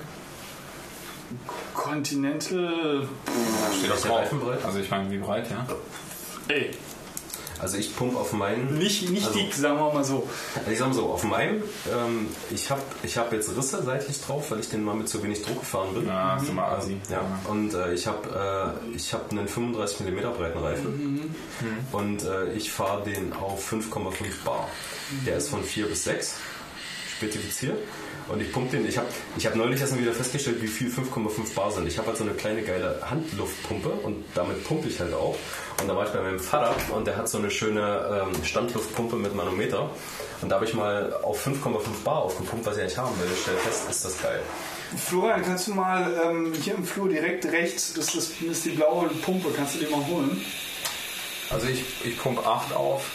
Continental. 1.75 3.09
Steht 3.79 3.91
Welche 3.91 4.11
Reifenbreite? 4.11 4.65
Also 4.65 4.79
ich 4.79 4.91
meine, 4.91 5.11
wie 5.11 5.19
breit, 5.19 5.51
ja? 5.51 5.67
Ey, 6.49 6.71
Also 7.63 7.79
ich 7.79 7.95
pumpe 7.97 8.19
auf 8.19 8.33
meinen... 8.33 8.77
nicht, 8.77 9.09
nicht 9.09 9.27
Also- 9.27 9.39
dick, 9.39 9.55
sagen 9.55 9.79
wir 9.79 9.93
mal 9.95 10.03
so. 10.05 10.29
Also 10.57 10.71
ich 10.71 10.79
sag 10.79 10.89
mal 10.89 10.95
so, 10.95 11.07
auf 11.07 11.23
meinem, 11.23 11.63
ähm, 11.91 12.27
ich 12.51 12.69
habe 12.71 12.83
ich 13.05 13.17
hab 13.17 13.33
jetzt 13.33 13.57
Risse 13.57 13.83
seitlich 13.85 14.21
drauf, 14.21 14.51
weil 14.51 14.59
ich 14.61 14.69
den 14.69 14.83
mal 14.85 14.95
mit 14.97 15.09
zu 15.09 15.23
wenig 15.23 15.43
Druck 15.43 15.61
gefahren 15.61 15.95
bin. 15.95 16.07
Ja, 16.09 16.35
hast 16.37 16.49
du 16.49 16.53
mal 16.53 16.77
Asi. 16.77 16.97
Ja, 17.09 17.23
und 17.49 17.73
äh, 17.73 17.95
ich 17.95 18.07
habe 18.09 18.77
äh, 18.93 18.97
ich 18.97 19.15
hab 19.15 19.31
einen 19.31 19.47
35 19.49 20.01
mm 20.01 20.19
breiten 20.37 20.59
Reifen 20.59 21.35
und 21.93 22.25
äh, 22.25 22.53
ich 22.53 22.73
fahre 22.73 23.05
den 23.05 23.33
auf 23.33 23.73
5,5 23.73 24.11
Bar. 24.45 24.69
Der 25.25 25.37
ist 25.37 25.49
von 25.49 25.63
4 25.63 25.87
bis 25.87 26.05
6 26.05 26.35
spezifiziert 27.17 27.79
und 28.29 28.41
ich 28.41 28.53
pumpe 28.53 28.77
den, 28.77 28.87
ich 28.87 28.97
habe 28.97 29.09
ich 29.37 29.47
hab 29.47 29.57
neulich 29.57 29.81
erst 29.81 29.93
mal 29.93 30.01
wieder 30.01 30.13
festgestellt, 30.13 30.63
wie 30.63 30.69
viel 30.69 30.89
5,5 30.89 31.55
Bar 31.55 31.71
sind. 31.73 31.87
Ich 31.87 31.99
habe 31.99 32.09
halt 32.09 32.17
so 32.17 32.25
eine 32.25 32.35
kleine 32.35 32.63
geile 32.63 32.99
Handluftpumpe 33.09 33.89
und 33.89 34.25
damit 34.35 34.65
pumpe 34.65 34.89
ich 34.89 34.99
halt 35.01 35.15
auch. 35.15 35.37
Und 35.81 35.89
da 35.89 35.97
war 35.97 36.07
ich 36.07 36.13
bei 36.13 36.21
meinem 36.21 36.39
Vater 36.41 36.75
und 36.95 37.07
der 37.07 37.17
hat 37.17 37.29
so 37.29 37.39
eine 37.39 37.51
schöne 37.51 38.25
ähm, 38.35 38.45
Standluftpumpe 38.45 39.17
mit 39.17 39.35
Manometer 39.35 39.91
und 40.41 40.49
da 40.49 40.57
habe 40.57 40.65
ich 40.65 40.75
mal 40.75 41.13
auf 41.23 41.47
5,5 41.47 41.79
Bar 42.05 42.23
aufgepumpt, 42.23 42.67
was 42.67 42.77
ich 42.77 42.83
eigentlich 42.83 42.99
haben 42.99 43.19
will. 43.21 43.29
Ich 43.33 43.43
stelle 43.43 43.59
fest, 43.59 43.91
ist 43.91 44.05
das 44.05 44.23
geil. 44.23 44.41
Florian, 44.97 45.43
kannst 45.43 45.69
du 45.69 45.75
mal 45.75 46.13
ähm, 46.25 46.53
hier 46.53 46.75
im 46.75 46.85
Flur 46.85 47.09
direkt 47.09 47.47
rechts, 47.47 47.97
ist, 47.97 48.15
das, 48.15 48.31
ist 48.41 48.65
die 48.65 48.71
blaue 48.71 49.09
Pumpe, 49.09 49.49
kannst 49.57 49.75
du 49.75 49.79
die 49.79 49.87
mal 49.87 50.07
holen? 50.07 50.45
Also 51.51 51.67
ich, 51.67 51.85
ich 52.05 52.19
pumpe 52.19 52.45
8 52.45 52.75
auf. 52.75 53.11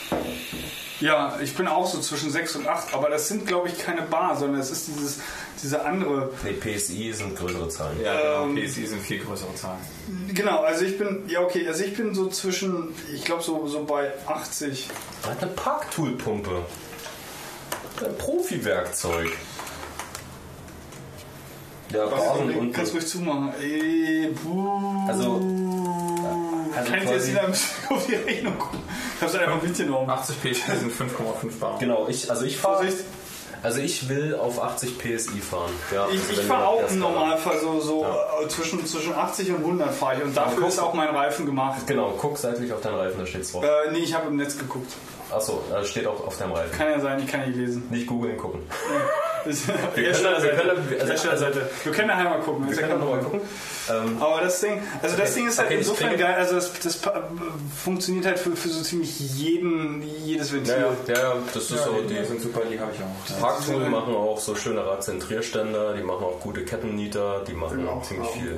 Ja, 0.99 1.38
ich 1.41 1.56
bin 1.56 1.68
auch 1.68 1.86
so 1.88 1.99
zwischen 1.99 2.32
6 2.32 2.56
und 2.56 2.68
8, 2.68 2.94
aber 2.94 3.10
das 3.10 3.28
sind, 3.28 3.45
glaube 3.45 3.68
ich, 3.68 3.78
keine 3.78 4.02
Bar, 4.02 4.36
sondern 4.36 4.60
es 4.61 4.72
ist 4.72 4.88
dieses, 4.88 5.19
diese 5.61 5.86
andere. 5.86 6.32
Nee, 6.44 6.53
PSI 6.53 7.14
sind 7.14 7.36
größere 7.38 7.69
Zahlen. 7.69 8.02
Ja, 8.03 8.44
Ähm, 8.44 8.56
genau. 8.56 8.68
PSI 8.68 8.88
sind 8.88 9.02
viel 9.03 9.24
größere 9.24 9.53
Zahlen. 9.56 9.78
Genau, 10.34 10.61
also 10.61 10.86
ich 10.86 10.98
bin, 10.98 11.24
ja 11.28 11.41
okay, 11.41 11.68
also 11.68 11.84
ich 11.84 11.95
bin 11.95 12.15
so 12.15 12.28
zwischen, 12.30 12.95
ich 13.14 13.24
glaube 13.26 13.44
so, 13.44 13.68
so 13.68 13.84
bei 13.84 14.11
80. 14.26 14.90
Er 15.24 15.32
hat 15.32 15.44
eine 15.44 15.52
Parktoolpumpe. 15.52 16.64
Ein 18.03 18.18
Profi-Werkzeug. 18.18 19.32
Ja, 21.93 22.05
Basen 22.05 22.53
und. 22.55 22.73
kannst 22.73 22.93
ruhig 22.93 23.07
zumachen. 23.07 23.53
Ey, 23.61 24.34
puh. 24.43 24.68
Also, 25.07 25.41
Also 26.76 26.91
Kann 26.91 27.03
ich 27.03 27.09
jetzt 27.09 27.30
wieder 27.31 27.41
ein 27.41 27.51
bisschen 27.51 27.89
auf 27.89 28.05
die 28.05 28.15
Rechnung 28.15 28.57
gucken? 28.59 28.80
Ich 29.15 29.22
hab's 29.22 29.35
einfach 29.35 29.61
mitgenommen. 29.61 30.09
80 30.09 30.41
PSI 30.41 30.77
sind 30.77 30.91
5,5 30.91 31.59
Bar. 31.59 31.77
Genau, 31.80 32.07
ich, 32.07 32.30
also 32.30 32.45
ich 32.45 32.57
fahre. 32.57 32.77
Vorsicht. 32.84 33.03
Also 33.64 33.80
ich 33.80 34.07
will 34.07 34.35
auf 34.35 34.61
80 34.61 34.99
PSI 34.99 35.39
fahren. 35.41 35.72
Ja, 35.91 36.05
Ich, 36.11 36.19
also 36.19 36.31
ich 36.34 36.38
wenn 36.38 36.45
fahre 36.45 36.68
auch 36.68 36.81
das 36.81 36.91
im 36.91 36.99
Normalfall 36.99 37.59
so, 37.59 37.80
so 37.80 38.01
Ja. 38.03 38.43
äh, 38.43 38.47
zwischen, 38.49 38.85
zwischen 38.85 39.15
80 39.15 39.49
und 39.51 39.57
100 39.59 39.91
fahre 39.95 40.18
ich. 40.18 40.23
Und 40.23 40.38
dafür 40.38 40.59
guck. 40.59 40.69
ist 40.69 40.77
auch 40.80 40.93
mein 40.93 41.07
Reifen 41.09 41.47
gemacht. 41.47 41.88
Genau, 41.88 42.14
guck 42.19 42.38
seitlich 42.38 42.72
auf 42.72 42.81
deinen 42.81 42.95
Reifen, 42.97 43.18
da 43.19 43.26
steht's 43.26 43.51
drauf. 43.53 43.64
Äh, 43.64 43.91
nee, 43.91 43.99
ich 43.99 44.14
habe 44.14 44.27
im 44.27 44.35
Netz 44.35 44.57
geguckt. 44.59 44.91
Achso, 45.29 45.61
da 45.69 45.83
steht 45.83 46.07
auch 46.07 46.25
auf 46.25 46.37
deinem 46.37 46.53
Reifen. 46.53 46.71
Kann 46.77 46.89
ja 46.89 46.99
sein, 46.99 47.19
ich 47.19 47.27
kann 47.27 47.41
nicht 47.47 47.57
lesen. 47.57 47.87
Nicht 47.89 48.07
googeln, 48.07 48.37
gucken. 48.37 48.61
Das- 49.45 49.67
Wir 49.67 50.11
können, 50.11 50.43
wir 50.43 50.49
können, 50.51 50.69
also, 50.99 51.05
Herstellerseite. 51.07 51.69
Wir 51.83 51.91
können 51.93 52.07
daheim 52.09 52.25
mal 52.25 52.39
gucken. 52.41 52.65
wir 52.65 52.71
ist 52.73 52.81
ja 52.81 52.87
können 52.87 52.99
kein 52.99 53.07
noch 53.09 53.15
mal 53.15 53.21
Problem. 53.23 53.41
gucken. 53.41 53.49
Ähm, 53.89 54.21
Aber 54.21 54.41
das 54.41 54.59
Ding, 54.59 54.81
also 55.01 55.15
das 55.17 55.25
Okay. 55.31 55.39
Ding 55.39 55.47
ist 55.47 55.57
halt 55.59 55.67
Okay, 55.67 55.77
insofern 55.77 56.17
geil, 56.17 56.35
also 56.35 56.55
das, 56.55 56.71
das 56.79 56.99
funktioniert 57.83 58.25
halt 58.25 58.39
für, 58.39 58.55
für 58.55 58.69
so 58.69 58.81
ziemlich 58.83 59.19
jeden, 59.19 60.01
jedes 60.25 60.51
Ventil. 60.51 60.73
ja, 60.73 60.79
ja, 60.79 61.13
ja, 61.13 61.19
ja, 61.29 61.33
das 61.53 61.63
ist 61.63 61.71
Ja, 61.71 61.83
so. 61.83 61.93
die, 61.93 62.07
die 62.07 62.19
Die 62.19 62.25
sind 62.25 62.41
super, 62.41 62.61
die 62.69 62.79
habe 62.79 62.91
ich 62.93 62.99
auch. 63.01 63.39
Parktool 63.41 63.89
machen 63.89 64.15
auch 64.15 64.39
so 64.39 64.55
schöne 64.55 64.85
Radzentrierständer, 64.85 65.93
die 65.93 66.03
machen 66.03 66.23
auch 66.25 66.39
gute 66.41 66.65
Kettennieter, 66.65 67.43
die 67.47 67.53
machen 67.53 67.85
Ja, 67.85 67.91
auch 67.91 68.03
ziemlich 68.03 68.27
auch. 68.27 68.33
viel 68.33 68.57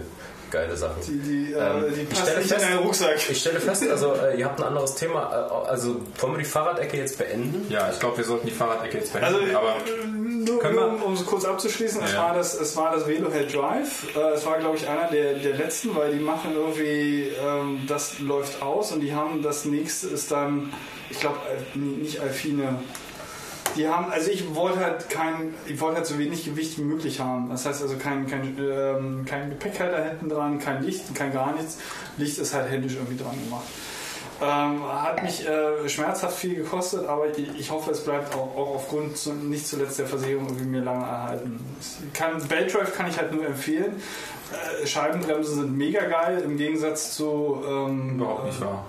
geile 0.52 0.76
Sachen. 0.78 1.02
Die, 1.08 1.18
die, 1.20 1.54
Ähm, 1.54 1.84
äh, 1.86 1.92
die 1.92 2.02
ich 2.12 2.18
stelle 2.18 2.38
nicht 2.40 2.52
in 2.52 2.58
fest- 2.58 2.66
deinen 2.70 2.80
Rucksack. 2.80 3.30
Ich 3.30 3.40
stelle 3.40 3.60
fest, 3.60 3.90
also 3.90 4.14
äh, 4.14 4.38
ihr 4.40 4.46
habt 4.46 4.60
ein 4.60 4.68
anderes 4.68 4.96
Thema. 4.96 5.50
Äh, 5.66 5.70
also 5.70 5.98
wollen 6.20 6.34
wir 6.34 6.40
die 6.40 6.46
Fahrradecke 6.46 6.98
jetzt 6.98 7.18
beenden? 7.18 7.66
Ja, 7.70 7.90
ich 7.92 8.00
glaube, 8.00 8.18
wir 8.18 8.24
sollten 8.26 8.48
die 8.48 8.54
Fahrradecke 8.54 8.98
jetzt 8.98 9.14
beenden. 9.14 9.36
Also, 9.36 9.58
aber 9.58 9.76
nur, 10.08 10.60
Können 10.60 10.76
nur 10.76 11.00
wir- 11.00 11.06
um, 11.06 11.16
so 11.16 11.26
kurz 11.26 11.46
abzuschließen, 11.46 12.02
es, 12.04 12.14
Ja. 12.14 12.24
war 12.24 12.34
das, 12.34 12.54
es 12.60 12.76
war 12.76 12.96
das 12.96 13.08
Velohead 13.08 13.54
Drive. 13.54 14.16
Äh, 14.16 14.20
es 14.36 14.46
war, 14.46 14.58
glaube 14.60 14.78
ich, 14.78 14.88
einer 14.88 15.10
der, 15.10 15.34
der 15.34 15.56
letzten, 15.56 15.96
weil 15.96 16.12
die 16.14 16.20
machen 16.24 16.52
irgendwie, 16.56 17.32
ähm, 17.46 17.82
das 17.88 18.20
läuft 18.20 18.62
aus 18.62 18.92
und 18.92 19.02
die 19.02 19.14
haben 19.14 19.42
das 19.42 19.66
nächste 19.66 20.08
ist 20.08 20.32
dann, 20.32 20.74
ich 21.10 21.20
glaube, 21.20 21.38
nicht 21.76 22.20
Alfine. 22.20 22.80
Die 23.80 23.88
haben, 23.88 24.12
also 24.12 24.30
ich 24.30 24.56
wollte 24.56 24.80
halt 24.80 25.10
kein, 25.10 25.54
ich 25.66 25.80
wollte 25.80 25.98
halt 25.98 26.06
so 26.06 26.20
wenig 26.20 26.44
Gewicht 26.44 26.78
wie 26.78 26.82
möglich 26.82 27.22
haben. 27.22 27.50
Das 27.50 27.66
heißt 27.66 27.82
also 27.82 27.96
kein, 27.96 28.28
kein, 28.28 28.58
ähm, 28.60 29.24
kein 29.26 29.50
Gepäckhalter 29.50 30.04
hinten 30.04 30.28
dran, 30.28 30.60
kein 30.60 30.84
Licht, 30.84 31.16
kein 31.16 31.32
gar 31.32 31.54
nichts. 31.54 31.78
Licht 32.18 32.38
ist 32.40 32.54
halt 32.54 32.70
händisch 32.70 32.96
irgendwie 32.96 33.16
dran 33.16 33.42
gemacht. 33.42 33.64
Ähm, 34.42 34.84
hat 34.84 35.24
mich 35.24 35.48
äh, 35.48 35.88
schmerzhaft 35.88 36.38
viel 36.38 36.56
gekostet, 36.56 37.08
aber 37.08 37.28
ich, 37.30 37.58
ich 37.58 37.72
hoffe, 37.72 37.92
es 37.92 38.04
bleibt 38.04 38.36
auch, 38.36 38.54
auch 38.58 38.76
aufgrund 38.76 39.18
zu, 39.18 39.32
nicht 39.32 39.66
zuletzt 39.66 39.98
der 39.98 40.08
Versicherung 40.08 40.48
irgendwie 40.48 40.66
mir 40.66 40.82
lange 40.82 41.06
erhalten. 41.06 41.66
Kann, 42.14 42.46
Beltdrive 42.50 42.94
kann 42.94 43.10
ich 43.10 43.18
halt 43.18 43.32
nur 43.32 43.46
empfehlen. 43.46 44.02
Äh, 44.84 44.88
Scheibenbremsen 44.88 45.56
sind 45.56 45.78
mega 45.78 46.04
geil 46.04 46.42
im 46.44 46.58
Gegensatz 46.58 47.16
zu. 47.16 47.64
Ähm, 47.66 48.16
überhaupt 48.16 48.44
nicht 48.44 48.60
wahr. 48.60 48.86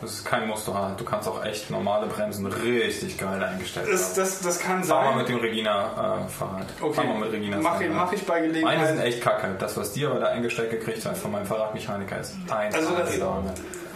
Das 0.00 0.12
ist 0.12 0.24
kein 0.24 0.46
Musterrad. 0.46 1.00
Du 1.00 1.04
kannst 1.04 1.26
auch 1.28 1.44
echt 1.44 1.70
normale 1.70 2.06
Bremsen 2.06 2.46
richtig 2.46 3.18
geil 3.18 3.42
eingestellt 3.42 3.88
Das, 3.90 4.10
haben. 4.10 4.16
das, 4.16 4.40
das 4.40 4.58
kann 4.60 4.84
Fahr 4.84 5.02
mal 5.02 5.08
sein. 5.10 5.18
mit 5.18 5.28
dem 5.28 5.38
Regina-Fahrrad. 5.38 6.66
Okay, 6.80 6.94
Fahr 6.94 7.04
mal 7.04 7.18
mit 7.20 7.32
Reginas 7.32 7.62
mach, 7.62 7.80
ich- 7.80 7.88
Fahrrad. 7.88 8.04
mach 8.06 8.12
ich 8.12 8.24
bei 8.26 8.40
Meine 8.40 8.52
sind 8.52 8.62
Gelegenheit. 8.64 9.04
echt 9.06 9.20
kacke. 9.22 9.56
Das, 9.58 9.76
was 9.76 9.92
dir 9.92 10.10
aber 10.10 10.20
da 10.20 10.26
eingestellt 10.26 10.70
gekriegt 10.70 11.04
hast 11.04 11.20
von 11.20 11.32
meinem 11.32 11.46
Fahrradmechaniker, 11.46 12.20
ist 12.20 12.34
ein 12.50 12.74
Also 12.74 12.90
das-. 12.96 13.14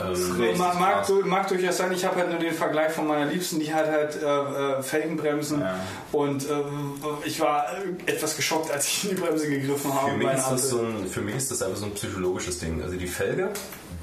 Ähm, 0.00 0.08
Richtig 0.40 0.58
mag, 0.58 0.80
mag, 0.80 1.08
mag 1.26 1.48
durchaus 1.48 1.76
sein, 1.76 1.92
ich 1.92 2.04
habe 2.04 2.16
halt 2.16 2.30
nur 2.30 2.38
den 2.40 2.54
Vergleich 2.54 2.90
von 2.92 3.06
meiner 3.06 3.26
Liebsten, 3.26 3.60
die 3.60 3.72
hat 3.72 3.86
halt 3.86 4.20
äh, 4.20 4.26
äh, 4.78 4.82
Felgenbremsen 4.82 5.60
Ja. 5.60 5.74
und 6.12 6.42
äh, 6.48 6.54
ich 7.24 7.38
war 7.40 7.66
äh, 8.06 8.10
etwas 8.10 8.34
geschockt, 8.34 8.72
als 8.72 8.88
ich 8.88 9.04
in 9.04 9.10
die 9.16 9.22
Bremse 9.22 9.48
gegriffen 9.48 9.94
habe. 9.94 10.10
Für 10.12 10.16
mich, 10.16 10.32
ist 10.32 10.48
das 10.50 10.68
so 10.70 10.78
ein, 10.80 11.06
für 11.06 11.20
mich 11.20 11.36
ist 11.36 11.50
das 11.52 11.62
einfach 11.62 11.76
so 11.76 11.84
ein 11.84 11.92
psychologisches 11.92 12.58
Ding. 12.58 12.82
Also 12.82 12.96
die 12.96 13.06
Felge 13.06 13.50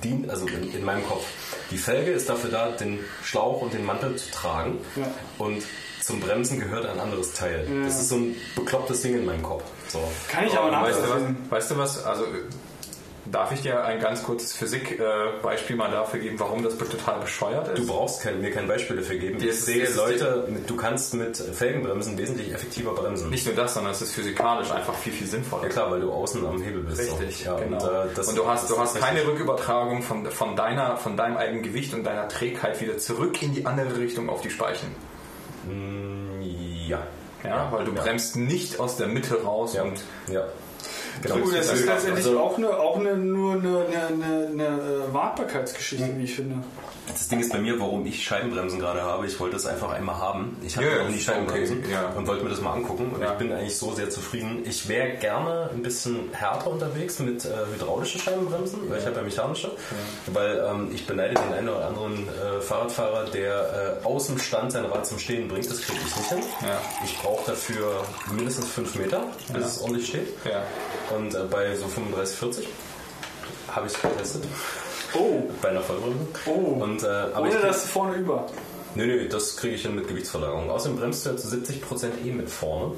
dient, 0.04 0.30
also 0.30 0.48
in, 0.48 0.74
in 0.74 0.84
meinem 0.84 1.06
Kopf, 1.06 1.26
die 1.72 1.78
Felge 1.78 2.12
ist 2.12 2.30
dafür 2.30 2.50
da, 2.50 2.70
den 2.72 3.00
Schlauch 3.24 3.62
und 3.62 3.74
den 3.74 3.86
Mantel 3.86 4.16
zu 4.16 4.32
tragen. 4.32 4.78
Ja. 4.96 5.12
Und 5.38 5.64
zum 6.02 6.20
Bremsen 6.20 6.60
gehört 6.60 6.86
ein 6.86 7.00
anderes 7.00 7.34
Teil. 7.34 7.68
Das 7.84 8.00
ist 8.00 8.10
so 8.10 8.16
ein 8.16 8.36
beklopptes 8.56 9.02
Ding 9.02 9.16
in 9.16 9.26
meinem 9.26 9.44
Kopf. 9.44 9.64
So. 9.90 10.02
Kann 10.30 10.48
ich 10.48 10.58
aber 10.58 10.72
Weißt 10.72 10.98
du, 10.98 11.02
nachvollziehen. 11.04 11.38
was, 11.50 11.52
weißt 11.52 11.72
du 11.72 11.78
was? 11.78 12.04
Also 12.06 12.24
darf 13.32 13.52
ich 13.52 13.62
dir 13.62 13.84
ein 13.84 14.00
ganz 14.00 14.24
kurzes 14.24 14.54
Physik-Beispiel 14.54 15.76
mal 15.76 15.92
dafür 15.92 16.20
geben, 16.20 16.40
warum 16.40 16.64
das 16.64 16.78
total 16.78 17.20
bescheuert 17.20 17.68
ist? 17.70 17.78
Du 17.78 17.88
brauchst 17.88 18.22
kein, 18.22 18.42
mir 18.42 18.52
kein 18.52 18.68
Beispiel 18.68 18.98
dafür 18.98 19.18
geben. 19.18 19.38
Ich 19.40 19.46
ist- 19.46 19.66
sehe 19.66 19.88
Leute, 19.94 20.48
du 20.68 20.76
kannst 20.76 21.14
mit 21.14 21.38
Felgenbremsen 21.38 22.18
wesentlich 22.18 22.54
effektiver 22.54 22.94
bremsen. 22.94 23.30
Nicht 23.30 23.46
nur 23.46 23.56
das, 23.56 23.74
sondern 23.74 23.94
es 23.94 24.02
ist 24.02 24.14
physikalisch 24.14 24.72
einfach 24.72 24.96
viel, 24.96 25.14
viel 25.14 25.28
sinnvoller. 25.28 25.64
Ja 25.64 25.70
klar, 25.70 25.92
weil 25.92 26.02
du 26.02 26.12
außen 26.12 26.46
am 26.46 26.62
Hebel 26.62 26.82
bist. 26.84 27.00
Richtig, 27.00 27.46
ja, 27.46 27.58
genau. 27.60 27.78
Und, 27.78 27.84
äh, 27.84 28.14
das, 28.16 28.28
und 28.28 28.38
du 28.38 28.48
hast, 28.48 28.64
das 28.64 28.76
du 28.76 28.80
hast 28.82 28.96
keine. 29.00 29.20
Rückübertragung 29.26 30.02
von, 30.02 30.26
von, 30.28 30.56
deiner, 30.56 30.98
von 30.98 31.18
deinem 31.18 31.38
eigenen 31.38 31.62
Gewicht 31.62 31.94
und 31.94 32.04
deiner 32.06 32.28
Trägheit 32.30 32.80
wieder 32.82 32.98
zurück 32.98 33.42
in 33.42 33.54
die 33.54 33.66
andere 33.66 33.98
Richtung 34.00 34.30
auf 34.30 34.42
die 34.42 34.50
Speichen. 34.50 34.88
Ja. 36.88 37.00
Ja, 37.44 37.72
weil 37.72 37.86
du 37.86 37.94
ja. 37.94 38.02
bremst 38.02 38.36
nicht 38.36 38.80
aus 38.80 38.98
der 38.98 39.08
Mitte 39.08 39.44
raus 39.44 39.74
Ja. 39.74 39.84
und 39.84 40.02
ja. 40.32 40.44
Genau. 41.22 41.36
Du, 41.38 41.52
das 41.52 41.72
ist 41.74 41.86
letztendlich 41.86 42.26
Also- 42.26 42.40
auch, 42.40 42.58
eine, 42.58 42.70
auch 42.70 42.98
eine, 43.00 43.18
nur 43.18 43.54
eine, 43.54 43.86
eine, 43.88 44.48
eine, 44.48 44.64
äh, 45.10 45.14
Wartbarkeitsgeschichte, 45.14 46.10
wie 46.18 46.24
ich 46.24 46.36
finde. 46.36 46.64
Das 47.12 47.28
Ding 47.28 47.40
ist 47.40 47.52
bei 47.52 47.60
mir, 47.60 47.80
warum 47.80 48.06
ich 48.06 48.24
Scheibenbremsen 48.24 48.80
gerade 48.80 49.02
habe. 49.02 49.26
Ich 49.28 49.40
wollte 49.40 49.56
es 49.56 49.66
einfach 49.66 49.92
einmal 49.92 50.18
haben. 50.18 50.56
Ich 50.64 50.78
hatte 50.78 50.88
Ja, 50.88 51.04
noch 51.04 51.10
nie 51.10 51.20
Scheibenbremsen 51.20 51.80
okay, 51.80 51.92
ja. 51.92 52.08
und 52.10 52.28
wollte 52.28 52.44
mir 52.44 52.50
das 52.52 52.62
mal 52.62 52.74
angucken. 52.74 53.12
Und 53.14 53.22
Ja. 53.22 53.32
ich 53.34 53.38
bin 53.38 53.52
eigentlich 53.52 53.78
so 53.78 53.94
sehr 53.94 54.10
zufrieden. 54.10 54.64
Ich 54.66 54.88
wäre 54.88 55.18
gerne 55.18 55.70
ein 55.74 55.82
bisschen 55.82 56.30
härter 56.34 56.70
unterwegs 56.72 57.20
mit 57.20 57.46
äh, 57.46 57.50
hydraulischen 57.74 58.22
Scheibenbremsen, 58.22 58.90
weil 58.90 59.00
ich 59.00 59.06
habe 59.06 59.16
ja 59.18 59.22
mechanische. 59.24 59.72
Weil 60.28 60.64
ähm, 60.70 60.90
ich 60.94 61.06
beneide 61.06 61.34
den 61.36 61.54
einen 61.54 61.70
oder 61.70 61.88
anderen 61.88 62.28
äh, 62.30 62.62
Fahrradfahrer, 62.62 63.26
der 63.32 64.00
äh, 64.04 64.06
aus 64.06 64.28
dem 64.28 64.38
Stand 64.40 64.72
sein 64.72 64.86
Rad 64.86 65.06
zum 65.06 65.20
Stehen 65.20 65.48
bringt. 65.48 65.70
Das 65.70 65.82
kriege 65.82 66.00
ich 66.06 66.16
nicht 66.16 66.30
hin. 66.30 66.40
Ich 67.04 67.18
brauche 67.20 67.52
dafür 67.52 68.04
mindestens 68.32 68.68
5 68.70 68.96
Meter, 68.96 69.24
bis 69.54 69.66
es 69.66 69.82
ordentlich 69.82 70.08
steht. 70.08 70.28
Und 71.16 71.34
äh, 71.36 71.40
bei 71.50 71.76
so 71.76 71.88
35, 71.88 72.38
40 72.38 72.68
habe 73.72 73.88
ich 73.88 74.02
getestet. 74.02 74.44
Oh, 75.14 75.44
Bei 75.62 75.70
einer 75.70 75.82
Vollbremse. 75.82 76.20
Oh. 76.46 76.84
Und, 76.84 77.04
äh, 77.04 77.08
aber 77.08 77.42
ohne 77.42 77.86
du 77.86 77.90
vorne 77.90 78.16
über. 78.16 78.46
Nö, 78.96 79.06
nö, 79.06 79.28
das 79.28 79.58
kriege 79.58 79.76
ich 79.76 79.84
hin 79.84 79.96
mit 79.96 80.08
Gewichtsverlagerung. 80.08 80.70
Außerdem 80.70 80.98
bremst 80.98 81.26
du 81.26 81.30
ja 81.30 81.38
zu 81.38 81.48
70% 81.48 82.26
eh 82.26 82.32
mit 82.32 82.50
vorne. 82.50 82.96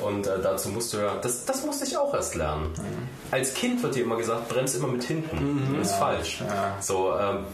Und 0.00 0.26
äh, 0.26 0.38
dazu 0.42 0.68
musst 0.68 0.92
du 0.92 0.98
ja, 0.98 1.16
das, 1.16 1.44
das 1.44 1.64
musste 1.64 1.84
ich 1.86 1.96
auch 1.96 2.12
erst 2.12 2.34
lernen. 2.34 2.70
Als 3.30 3.54
Kind 3.54 3.82
wird 3.82 3.94
dir 3.94 4.04
immer 4.04 4.16
gesagt, 4.16 4.48
brems 4.48 4.74
immer 4.74 4.88
mit 4.88 5.04
hinten. 5.04 5.76
Das 5.78 5.90
ist 5.90 5.96
falsch. 5.96 6.42
So, 6.80 7.14
ähm, 7.18 7.44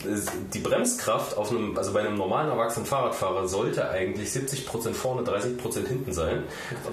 die 0.53 0.59
Bremskraft 0.59 1.37
auf 1.37 1.51
einem, 1.51 1.77
also 1.77 1.93
bei 1.93 2.01
einem 2.01 2.17
normalen 2.17 2.51
erwachsenen 2.51 2.87
Fahrradfahrer 2.87 3.47
sollte 3.49 3.89
eigentlich 3.89 4.31
70% 4.31 4.93
vorne, 4.93 5.23
30% 5.23 5.87
hinten 5.87 6.13
sein. 6.13 6.43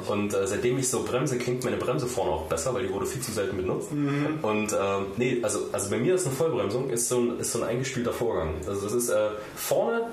Und 0.08 0.34
äh, 0.34 0.46
seitdem 0.46 0.78
ich 0.78 0.90
so 0.90 1.04
bremse, 1.04 1.38
klingt 1.38 1.64
meine 1.64 1.78
Bremse 1.78 2.08
vorne 2.08 2.32
auch 2.32 2.46
besser, 2.46 2.74
weil 2.74 2.88
die 2.88 2.94
wurde 2.94 3.06
viel 3.06 3.22
zu 3.22 3.32
selten 3.32 3.58
benutzt. 3.58 3.90
Und 3.92 4.74
ähm, 4.74 5.06
nee, 5.18 5.40
also, 5.42 5.60
also 5.72 5.90
bei 5.90 5.98
mir 5.98 6.16
ist 6.16 6.28
eine 6.28 6.36
Vollbremsung 6.36 6.90
ist 6.90 7.10
so 7.10 7.20
ein, 7.20 7.40
ist 7.40 7.52
so 7.52 7.62
ein 7.62 7.70
eingespielter 7.70 8.14
Vorgang. 8.14 8.56
Also 8.68 8.82
das 8.82 8.94
ist 8.94 9.10
äh, 9.10 9.30
vorne 9.56 10.10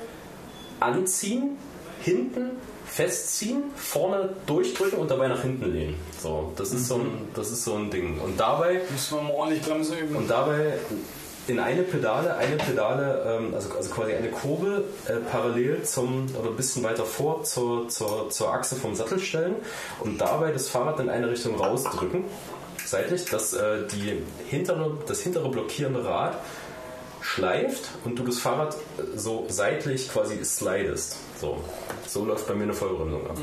anziehen, 0.80 1.56
hinten 2.02 2.52
festziehen, 2.96 3.64
vorne 3.76 4.30
durchdrücken 4.46 4.98
und 4.98 5.10
dabei 5.10 5.28
nach 5.28 5.42
hinten 5.42 5.70
lehnen. 5.70 5.96
So, 6.18 6.54
das 6.56 6.72
ist 6.72 6.88
so 6.88 6.94
ein, 6.94 7.28
das 7.34 7.50
ist 7.50 7.62
so 7.62 7.74
ein 7.74 7.90
Ding. 7.90 8.18
Und 8.20 8.40
dabei 8.40 8.80
Müssen 8.90 9.18
wir 9.18 9.22
mal 9.22 9.32
ordentlich 9.32 9.62
Bremse 9.62 9.96
üben. 9.96 10.16
und 10.16 10.30
dabei 10.30 10.78
in 11.46 11.58
eine 11.58 11.82
Pedale, 11.82 12.36
eine 12.36 12.56
Pedale, 12.56 13.38
ähm, 13.38 13.54
also, 13.54 13.68
also 13.76 13.90
quasi 13.90 14.14
eine 14.14 14.30
Kurbel 14.30 14.84
äh, 15.08 15.16
parallel 15.30 15.82
zum 15.82 16.26
oder 16.40 16.48
ein 16.48 16.56
bisschen 16.56 16.82
weiter 16.84 17.04
vor 17.04 17.44
zur, 17.44 17.86
zur, 17.90 18.30
zur 18.30 18.54
Achse 18.54 18.76
vom 18.76 18.94
Sattel 18.94 19.18
stellen 19.20 19.56
und 20.00 20.18
dabei 20.18 20.50
das 20.50 20.70
Fahrrad 20.70 20.98
in 20.98 21.10
eine 21.10 21.28
Richtung 21.28 21.54
rausdrücken, 21.56 22.24
seitlich, 22.82 23.26
dass 23.26 23.52
äh, 23.52 23.86
die 23.92 24.22
hintere, 24.48 24.96
das 25.06 25.20
hintere 25.20 25.50
blockierende 25.50 26.02
Rad 26.02 26.38
schleift 27.20 27.90
und 28.06 28.18
du 28.18 28.22
das 28.22 28.38
Fahrrad 28.38 28.74
äh, 28.74 29.18
so 29.18 29.44
seitlich 29.50 30.10
quasi 30.10 30.42
slidest. 30.42 31.18
So, 31.40 31.62
so 32.06 32.24
läuft 32.24 32.46
bei 32.46 32.54
mir 32.54 32.64
eine 32.64 32.74
Vollbremsung 32.74 33.26
ab. 33.28 33.36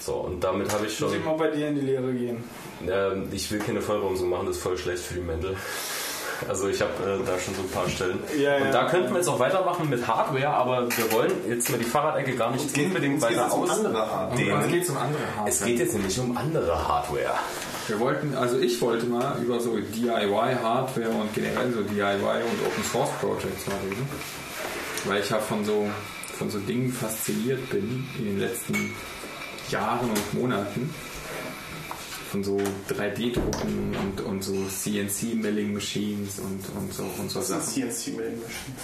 So, 0.00 0.14
und 0.14 0.42
damit 0.42 0.72
habe 0.72 0.86
ich 0.86 0.96
schon. 0.96 1.08
Muss 1.08 1.16
ich 1.16 1.24
mal 1.24 1.36
bei 1.36 1.50
dir 1.50 1.68
in 1.68 1.76
die 1.76 1.82
Lehre 1.82 2.12
gehen. 2.12 2.42
Ähm, 2.88 3.28
ich 3.30 3.50
will 3.50 3.60
keine 3.60 3.80
Vollbremsung 3.80 4.28
machen, 4.28 4.46
das 4.46 4.56
ist 4.56 4.62
voll 4.62 4.76
schlecht 4.76 5.02
für 5.02 5.14
die 5.14 5.20
Mäntel. 5.20 5.56
Also 6.48 6.68
ich 6.68 6.80
habe 6.80 6.90
äh, 7.04 7.24
da 7.24 7.38
schon 7.38 7.54
so 7.54 7.62
ein 7.62 7.68
paar 7.68 7.88
Stellen. 7.88 8.18
Ja, 8.36 8.58
ja. 8.58 8.64
Und 8.64 8.72
da 8.74 8.88
könnten 8.88 9.10
wir 9.10 9.18
jetzt 9.18 9.28
auch 9.28 9.38
weitermachen 9.38 9.88
mit 9.88 10.06
Hardware, 10.06 10.48
aber 10.48 10.88
wir 10.88 11.12
wollen 11.12 11.30
jetzt 11.48 11.70
mal 11.70 11.78
die 11.78 11.84
Fahrradecke 11.84 12.34
gar 12.34 12.50
nicht 12.50 12.64
unbedingt 12.76 13.14
uns 13.14 13.28
geht 13.28 13.36
weiter 13.36 13.46
es 13.46 13.52
um 13.52 13.62
aus. 13.62 13.70
andere. 13.70 14.28
Es 14.32 14.68
geht 14.72 14.90
um 14.90 14.96
andere 14.96 15.22
Hardware. 15.22 15.48
Es 15.48 15.64
geht 15.64 15.78
jetzt 15.78 15.94
nämlich 15.94 16.18
um 16.18 16.36
andere 16.36 16.88
Hardware. 16.88 17.34
Wir 17.86 18.00
wollten, 18.00 18.34
also 18.34 18.58
ich 18.58 18.80
wollte 18.80 19.06
mal 19.06 19.36
über 19.42 19.60
so 19.60 19.76
DIY-Hardware 19.76 21.10
und 21.10 21.34
generell 21.34 21.72
so 21.72 21.82
DIY 21.82 22.42
und 22.42 22.66
Open 22.66 22.84
Source 22.90 23.10
Projects 23.20 23.66
mal 23.66 23.76
reden. 23.88 24.08
Weil 25.04 25.20
ich 25.20 25.30
ja 25.30 25.38
von 25.38 25.64
so, 25.64 25.88
von 26.38 26.50
so 26.50 26.58
Dingen 26.60 26.92
fasziniert 26.92 27.68
bin 27.70 28.04
in 28.18 28.24
den 28.24 28.40
letzten 28.40 28.90
Jahren 29.70 30.10
und 30.10 30.34
Monaten. 30.34 30.90
von 32.30 32.42
so 32.42 32.56
3D-Drucken 32.88 33.94
und, 33.94 34.20
und 34.22 34.42
so 34.42 34.54
CNC-Milling-Machines 34.66 36.38
und, 36.40 36.64
und 36.76 36.92
so 36.92 37.02
und 37.18 37.30
so 37.30 37.40
Das 37.40 37.48
Sachen. 37.48 37.60
sind 37.62 37.92
CNC-Milling-Maschinen. 37.92 38.76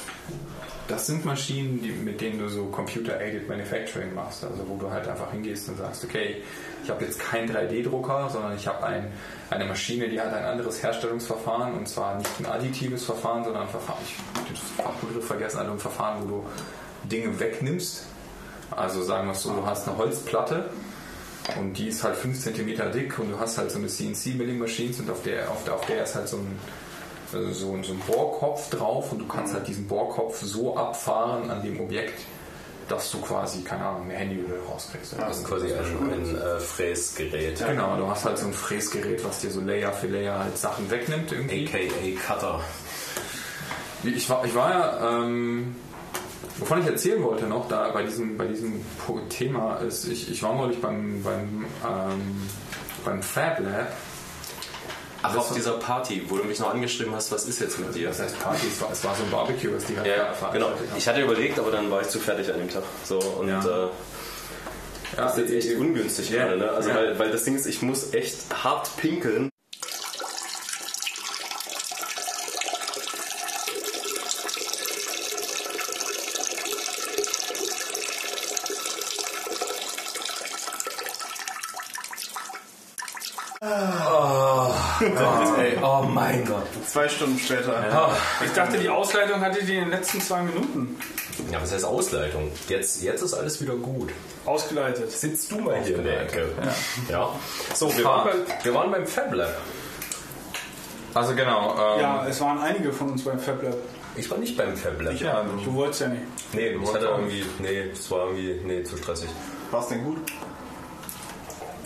Das 0.87 1.07
sind 1.07 1.25
Maschinen, 1.25 1.83
die, 1.83 1.91
mit 1.91 2.21
denen 2.21 2.39
du 2.39 2.49
so 2.49 2.67
Computer-Aided 2.67 3.49
Manufacturing 3.49 4.15
machst. 4.15 4.45
Also 4.45 4.67
wo 4.69 4.77
du 4.77 4.91
halt 4.91 5.07
einfach 5.09 5.31
hingehst 5.33 5.69
und 5.71 5.77
sagst, 5.79 6.05
okay, 6.05 6.43
ich 6.85 6.91
habe 6.91 7.05
jetzt 7.05 7.19
keinen 7.21 7.49
3D-Drucker, 7.51 8.29
sondern 8.31 8.55
ich 8.57 8.67
habe 8.67 8.85
ein, 8.87 9.13
eine 9.51 9.65
Maschine, 9.65 10.09
die 10.09 10.21
hat 10.21 10.33
ein 10.33 10.45
anderes 10.45 10.83
Herstellungsverfahren 10.83 11.73
und 11.75 11.89
zwar 11.89 12.17
nicht 12.19 12.31
ein 12.41 12.47
additives 12.47 13.05
Verfahren, 13.05 13.45
sondern 13.45 13.63
ein 13.65 13.69
Verfahren, 13.69 13.99
ich 14.05 14.15
habe 14.39 14.47
den 14.49 14.57
Fachbegriff 14.57 15.27
vergessen, 15.27 15.59
also 15.59 15.73
ein 15.73 15.79
Verfahren, 15.79 16.23
wo 16.23 16.27
du 16.27 16.47
Dinge 17.05 17.39
wegnimmst. 17.41 18.05
Also 18.71 19.03
sagen 19.03 19.27
wir 19.29 19.33
es 19.33 19.43
so, 19.43 19.53
du 19.53 19.65
hast 19.67 19.89
eine 19.89 19.97
Holzplatte 19.97 20.69
und 21.59 21.75
die 21.75 21.89
ist 21.89 22.05
halt 22.05 22.17
5 22.17 22.39
cm 22.39 22.93
dick 22.93 23.19
und 23.19 23.31
du 23.33 23.41
hast 23.41 23.57
halt 23.59 23.71
so 23.71 23.79
eine 23.79 23.87
CNC-Milling-Maschine 23.89 24.95
und 24.99 25.11
auf 25.11 25.23
der, 25.23 25.51
auf, 25.51 25.65
der, 25.65 25.75
auf 25.75 25.87
der 25.87 26.05
ist 26.05 26.15
halt 26.15 26.29
so 26.29 26.37
ein 26.37 26.59
also 27.33 27.51
so, 27.53 27.73
ein- 27.75 27.85
so 27.85 27.93
ein 27.93 27.99
Bohrkopf 28.01 28.71
drauf 28.71 29.13
und 29.13 29.19
du 29.19 29.27
kannst 29.29 29.53
halt 29.55 29.67
diesen 29.69 29.87
Bohrkopf 29.87 30.41
so 30.43 30.77
abfahren 30.77 31.51
an 31.51 31.63
dem 31.63 31.79
Objekt, 31.81 32.21
dass 32.89 33.11
du 33.11 33.21
quasi, 33.21 33.61
keine 33.63 33.85
Ahnung, 33.85 34.05
eine 34.05 34.15
Handyhülle 34.15 34.59
rauskriegst. 34.67 35.15
Das 35.19 35.37
ist 35.39 35.47
quasi 35.47 35.67
ein, 35.75 36.11
ein 36.13 36.35
äh, 36.39 36.59
Fräsgerät. 36.59 37.59
Genau, 37.67 37.97
du 37.99 38.09
hast 38.09 38.25
halt 38.25 38.39
so 38.39 38.47
ein 38.47 38.55
Fräsgerät, 38.55 39.23
was 39.27 39.41
dir 39.41 39.51
so 39.51 39.61
Layer 39.61 39.93
für 39.93 40.07
Layer 40.07 40.39
halt 40.39 40.57
Sachen 40.57 40.91
wegnimmt 40.91 41.31
irgendwie. 41.31 41.67
AKA 41.69 42.19
Cutter. 42.27 42.61
Ich 44.05 44.31
war, 44.31 44.45
ich 44.47 44.55
war 44.55 44.71
ja, 44.71 45.11
ähm, 45.23 45.77
wovon 46.59 46.81
ich 46.81 46.87
erzählen 46.87 47.23
wollte 47.23 47.47
noch, 47.47 47.69
da 47.69 47.91
bei 47.91 48.03
diesem, 48.03 48.37
bei 48.37 48.47
diesem 48.47 48.85
Thema 49.29 49.77
ist, 49.77 50.07
ich, 50.07 50.31
ich 50.31 50.43
war 50.43 50.55
neulich 50.55 50.81
beim, 50.81 51.23
beim, 51.23 51.67
ähm, 51.87 52.49
beim 53.05 53.23
Fab 53.23 53.61
Lab. 53.61 53.93
Ach, 55.21 55.37
auf 55.37 55.53
dieser 55.53 55.73
Party, 55.73 56.25
wo 56.29 56.37
du 56.37 56.45
mich 56.45 56.61
noch 56.61 56.73
angeschrieben 56.73 57.13
hast, 57.13 57.33
was 57.33 57.45
ist 57.47 57.61
jetzt 57.61 57.81
mit 57.81 57.93
dir? 57.93 58.09
Das 58.09 58.21
heißt 58.21 58.39
Party, 58.39 58.69
es 58.73 58.81
war, 58.81 58.93
es 58.93 59.05
war 59.05 59.17
so 59.17 59.25
ein 59.25 59.31
Barbecue, 59.33 59.75
was 59.75 59.85
die 59.85 59.97
halt 59.97 60.07
Ja, 60.07 60.33
genau. 60.53 60.71
Ich 60.97 61.09
hatte 61.09 61.21
überlegt, 61.23 61.59
aber 61.59 61.73
dann 61.73 61.91
war 61.91 62.01
ich 62.03 62.09
zu 62.09 62.21
fertig 62.21 62.53
an 62.53 62.59
dem 62.61 62.71
Tag. 62.71 62.85
So, 63.05 63.19
und 63.19 63.49
Ja. 63.49 63.59
äh, 63.61 63.67
ja, 63.67 63.89
das 65.17 65.39
ist 65.39 65.51
jetzt 65.51 65.67
echt 65.67 65.79
ungünstig 65.79 66.31
Ja. 66.31 66.45
gerade, 66.45 66.59
ne? 66.59 66.71
Also 66.71 66.91
weil, 66.95 67.19
weil 67.19 67.31
das 67.33 67.43
Ding 67.43 67.57
ist, 67.57 67.67
ich 67.67 67.83
muss 67.83 68.15
echt 68.15 68.37
hart 68.63 68.97
pinkeln. 68.97 69.49
Oh 83.61 84.73
Gott, 85.01 85.59
ey. 85.59 85.77
Oh 86.01 86.03
mein 86.07 86.45
Gott. 86.45 86.67
Zwei 86.87 87.09
Stunden 87.09 87.39
später. 87.39 88.15
Ich 88.45 88.53
dachte, 88.53 88.79
die 88.79 88.89
Ausleitung 88.89 89.41
hatte 89.41 89.65
die 89.65 89.75
in 89.75 89.81
den 89.85 89.91
letzten 89.91 90.21
zwei 90.21 90.43
Minuten 90.43 90.97
Ja, 91.51 91.61
was 91.63 91.73
heißt 91.73 91.85
Ausleitung? 91.85 92.51
Jetzt, 92.69 93.03
jetzt 93.03 93.23
ist 93.23 93.35
alles 93.35 93.61
wieder 93.61 93.75
gut. 93.75 94.11
ausgeleitet. 94.45 95.11
Sitzt 95.11 95.51
du 95.51 95.59
mal 95.59 95.83
hier 95.83 95.97
in 95.97 96.05
der 96.05 96.23
Ecke. 96.23 96.47
Ja. 97.09 97.31
So, 97.75 97.95
wir 97.97 98.05
waren, 98.05 98.29
bei, 98.47 98.65
wir 98.65 98.75
waren 98.75 98.91
beim 98.91 99.07
Fab 99.07 99.33
Lab. 99.35 99.55
Also 101.15 101.35
genau. 101.35 101.73
Ähm, 101.95 102.01
Ja, 102.01 102.27
es 102.29 102.41
waren 102.41 102.59
einige 102.61 102.93
von 102.93 103.11
uns 103.13 103.25
beim 103.25 103.39
FabLab. 103.41 103.75
Ich 104.17 104.31
war 104.31 104.39
nicht 104.39 104.57
beim 104.57 104.77
Fab 104.77 105.01
Lab. 105.01 105.15
ja, 105.15 105.45
Du 105.65 105.75
wolltest 105.75 106.03
ja 106.03 106.09
nicht. 106.09 106.23
Nee, 106.53 106.69
ich 106.83 106.95
hatte 106.95 107.07
irgendwie, 107.07 107.45
nee, 107.59 107.81
es 107.93 108.11
war 108.11 108.27
irgendwie, 108.27 108.61
nee, 108.65 108.83
zu 108.85 108.97
stressig. 108.97 109.29
War 109.71 109.81
es 109.81 109.89
denn 109.89 110.05
gut? 110.05 110.19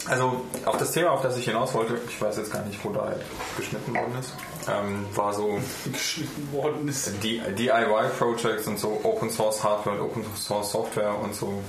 Also 0.08 0.44
auf 0.64 0.76
das 0.78 0.92
Thema, 0.92 1.10
auf 1.10 1.22
das 1.22 1.36
ich 1.36 1.44
hinaus 1.44 1.74
wollte, 1.74 1.96
ich 2.08 2.20
weiß 2.20 2.36
jetzt 2.36 2.52
gar 2.52 2.64
nicht, 2.64 2.84
wo 2.84 2.90
da 2.90 3.14
geschnitten 3.56 3.94
worden 3.94 4.18
ist, 4.18 4.34
ähm, 4.68 5.06
war 5.14 5.32
so 5.32 5.60
Geschnitten 5.92 6.52
worden 6.52 6.88
ist. 6.88 7.12
die 7.22 7.40
DIY-Projects 7.40 8.66
und 8.66 8.78
so 8.78 9.00
Open 9.04 9.30
Source 9.30 9.62
Hardware 9.62 9.96
und 9.96 10.02
Open 10.02 10.24
Source 10.36 10.72
Software 10.72 11.16
und 11.22 11.34
so 11.34 11.62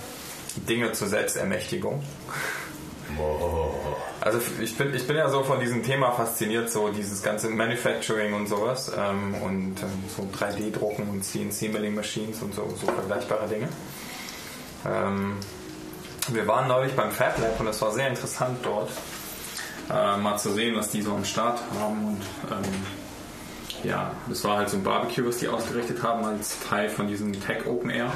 Dinge 0.67 0.91
zur 0.93 1.07
Selbstermächtigung. 1.07 2.01
Also 4.21 4.39
ich 4.61 4.75
bin, 4.77 4.93
ich 4.95 5.05
bin 5.05 5.17
ja 5.17 5.29
so 5.29 5.43
von 5.43 5.59
diesem 5.59 5.83
Thema 5.83 6.11
fasziniert, 6.11 6.71
so 6.71 6.89
dieses 6.89 7.21
ganze 7.21 7.49
Manufacturing 7.49 8.33
und 8.33 8.47
sowas 8.47 8.91
ähm, 8.97 9.35
und 9.43 9.75
ähm, 9.83 10.03
so 10.15 10.23
3D-Drucken 10.23 11.09
und 11.09 11.23
CNC-Milling-Machines 11.23 12.41
und 12.41 12.55
so, 12.55 12.73
so 12.79 12.87
vergleichbare 12.87 13.47
Dinge. 13.47 13.67
Wir 16.31 16.47
waren 16.47 16.69
neulich 16.69 16.93
beim 16.95 17.11
Fab 17.11 17.37
Lab 17.39 17.59
und 17.59 17.67
es 17.67 17.81
war 17.81 17.91
sehr 17.91 18.07
interessant 18.07 18.59
dort, 18.63 18.89
äh, 19.89 20.17
mal 20.17 20.37
zu 20.37 20.53
sehen, 20.53 20.75
was 20.75 20.89
die 20.89 21.01
so 21.01 21.13
am 21.13 21.25
Start 21.25 21.59
haben 21.79 22.05
und 22.05 22.21
ähm, 22.49 22.71
ja, 23.83 24.13
das 24.29 24.43
war 24.45 24.57
halt 24.57 24.69
so 24.69 24.77
ein 24.77 24.83
Barbecue, 24.83 25.25
was 25.27 25.37
die 25.37 25.49
ausgerichtet 25.49 26.01
haben 26.01 26.23
als 26.23 26.57
Teil 26.61 26.89
von 26.89 27.07
diesem 27.07 27.33
Tech 27.33 27.65
Open 27.67 27.89
Air. 27.89 28.09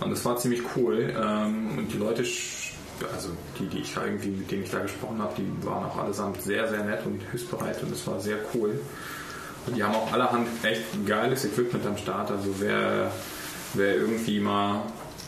Und 0.00 0.10
das 0.10 0.24
war 0.24 0.38
ziemlich 0.38 0.62
cool. 0.74 1.14
Ähm, 1.14 1.78
und 1.78 1.92
die 1.92 1.98
Leute, 1.98 2.22
also 2.22 3.28
die, 3.58 3.66
die 3.66 3.80
ich 3.80 3.94
irgendwie, 3.94 4.30
mit 4.30 4.50
denen 4.50 4.62
ich 4.62 4.70
da 4.70 4.78
gesprochen 4.78 5.20
habe, 5.20 5.34
die 5.36 5.66
waren 5.66 5.84
auch 5.84 5.98
allesamt 5.98 6.40
sehr, 6.40 6.66
sehr 6.68 6.82
nett 6.84 7.04
und 7.04 7.20
hilfsbereit 7.30 7.82
und 7.82 7.92
es 7.92 8.06
war 8.06 8.18
sehr 8.18 8.38
cool. 8.54 8.80
Und 9.66 9.76
die 9.76 9.84
haben 9.84 9.94
auch 9.94 10.10
allerhand 10.12 10.48
echt 10.64 11.06
geiles 11.06 11.44
Equipment 11.44 11.86
am 11.86 11.98
Start. 11.98 12.30
Also 12.30 12.54
wer, 12.58 13.12
wer 13.74 13.96
irgendwie 13.96 14.40
mal 14.40 14.80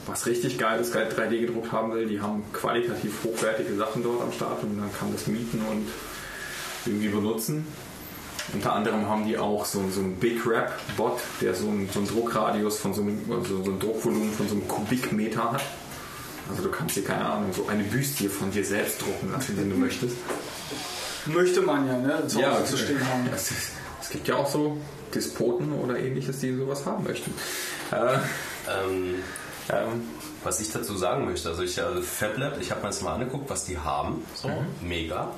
was 0.07 0.27
richtig 0.27 0.59
geiles, 0.59 0.93
geil 0.93 1.09
3D 1.15 1.41
gedruckt 1.41 1.73
haben 1.73 1.93
will, 1.95 2.07
die 2.07 2.21
haben 2.21 2.43
qualitativ 2.53 3.13
hochwertige 3.25 3.75
Sachen 3.75 4.03
dort 4.03 4.23
am 4.23 4.33
Start 4.33 4.63
und 4.63 4.79
man 4.79 4.93
kann 4.93 5.13
das 5.13 5.27
mieten 5.27 5.63
und 5.71 5.87
irgendwie 6.87 7.09
benutzen. 7.09 7.67
Unter 8.53 8.75
anderem 8.75 9.09
haben 9.09 9.27
die 9.27 9.39
auch 9.39 9.65
so, 9.65 9.83
so 9.91 10.01
einen 10.01 10.17
Big 10.17 10.47
Rap 10.47 10.73
Bot, 10.99 11.19
der 11.41 11.55
so 11.55 11.69
einen, 11.69 11.89
so 11.91 12.01
einen 12.01 12.09
Druckradius 12.09 12.79
von 12.79 12.93
so 12.93 13.01
einem, 13.01 13.21
also 13.31 13.65
so 13.65 13.71
ein 13.71 13.81
Druckvolumen 13.81 14.33
von 14.35 14.49
so 14.49 14.55
einem 14.55 14.69
Kubikmeter 14.69 15.53
hat. 15.53 15.63
Also 16.51 16.63
du 16.65 16.71
kannst 16.71 16.95
dir, 16.97 17.05
keine 17.05 17.25
Ahnung, 17.25 17.55
so 17.55 17.67
eine 17.69 17.83
Büste 17.85 18.29
von 18.29 18.51
dir 18.51 18.65
selbst 18.65 19.01
drucken 19.01 19.33
lassen, 19.33 19.57
wenn 19.57 19.71
du 19.71 19.77
möchtest. 19.77 20.17
Möchte 21.25 21.63
man 21.63 21.87
ja, 21.87 21.97
ne? 21.97 22.27
Zu 22.27 22.45
Hause 22.47 22.65
zu 22.67 22.77
stehen 22.77 23.09
haben. 23.09 23.27
Es, 23.35 23.51
es 24.03 24.11
gibt 24.11 24.29
ja 24.29 24.37
auch 24.37 24.51
so 24.51 24.77
Despoten 25.15 25.73
oder 25.73 25.99
ähnliches, 25.99 26.41
die 26.41 26.55
sowas 26.55 26.85
haben 26.85 27.05
möchten. 27.05 27.33
Äh, 27.93 28.19
Ähm, 28.67 29.17
ähm, 29.71 30.03
was 30.43 30.61
ich 30.61 30.71
dazu 30.71 30.97
sagen 30.97 31.25
möchte, 31.25 31.49
also 31.49 31.63
ich 31.63 31.81
also 31.81 32.03
FabLab, 32.03 32.61
ich 32.61 32.71
habe 32.71 32.83
mir 32.83 32.89
jetzt 32.89 33.03
mal 33.03 33.15
angeguckt, 33.15 33.49
was 33.49 33.65
die 33.65 33.79
haben, 33.79 34.25
so 34.35 34.51
mega. 34.81 35.31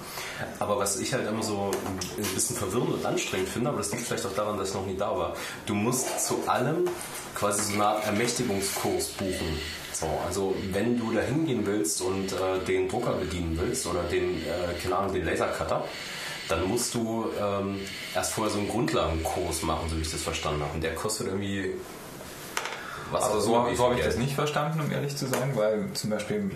Aber 0.58 0.78
was 0.78 0.98
ich 0.98 1.12
halt 1.12 1.28
immer 1.28 1.42
so 1.42 1.70
ein 2.18 2.34
bisschen 2.34 2.56
verwirrend 2.56 2.94
und 2.94 3.06
anstrengend 3.06 3.48
finde, 3.48 3.70
aber 3.70 3.78
das 3.78 3.92
liegt 3.92 4.04
vielleicht 4.04 4.26
auch 4.26 4.34
daran, 4.34 4.58
dass 4.58 4.70
ich 4.70 4.74
noch 4.74 4.86
nie 4.86 4.96
da 4.96 5.16
war. 5.16 5.36
Du 5.66 5.74
musst 5.74 6.26
zu 6.26 6.38
allem 6.46 6.88
quasi 7.34 7.62
so 7.62 7.74
eine 7.74 7.86
Art 7.86 8.06
Ermächtigungskurs 8.06 9.10
buchen. 9.10 9.58
So, 9.92 10.06
also 10.26 10.54
wenn 10.72 10.98
du 10.98 11.12
da 11.12 11.20
hingehen 11.20 11.64
willst 11.64 12.02
und 12.02 12.32
äh, 12.32 12.64
den 12.66 12.88
Drucker 12.88 13.12
bedienen 13.12 13.56
willst 13.58 13.86
oder 13.86 14.02
den, 14.02 14.42
äh, 14.42 14.74
keine 14.82 14.96
Ahnung, 14.96 15.14
den 15.14 15.24
Lasercutter, 15.24 15.84
dann 16.48 16.68
musst 16.68 16.94
du 16.94 17.30
ähm, 17.40 17.80
erst 18.14 18.32
vorher 18.32 18.52
so 18.52 18.58
einen 18.58 18.68
Grundlagenkurs 18.68 19.62
machen, 19.62 19.88
so 19.88 19.96
wie 19.96 20.02
ich 20.02 20.10
das 20.10 20.22
verstanden 20.22 20.62
habe. 20.62 20.74
Und 20.74 20.82
der 20.82 20.94
kostet 20.94 21.28
irgendwie 21.28 21.72
was 23.10 23.24
Also 23.24 23.40
so, 23.40 23.74
so 23.74 23.84
habe 23.84 23.94
ich 23.98 24.04
das 24.04 24.16
nicht 24.16 24.34
verstanden, 24.34 24.80
um 24.80 24.90
ehrlich 24.90 25.16
zu 25.16 25.26
sein, 25.26 25.52
weil 25.54 25.92
zum 25.92 26.10
Beispiel 26.10 26.50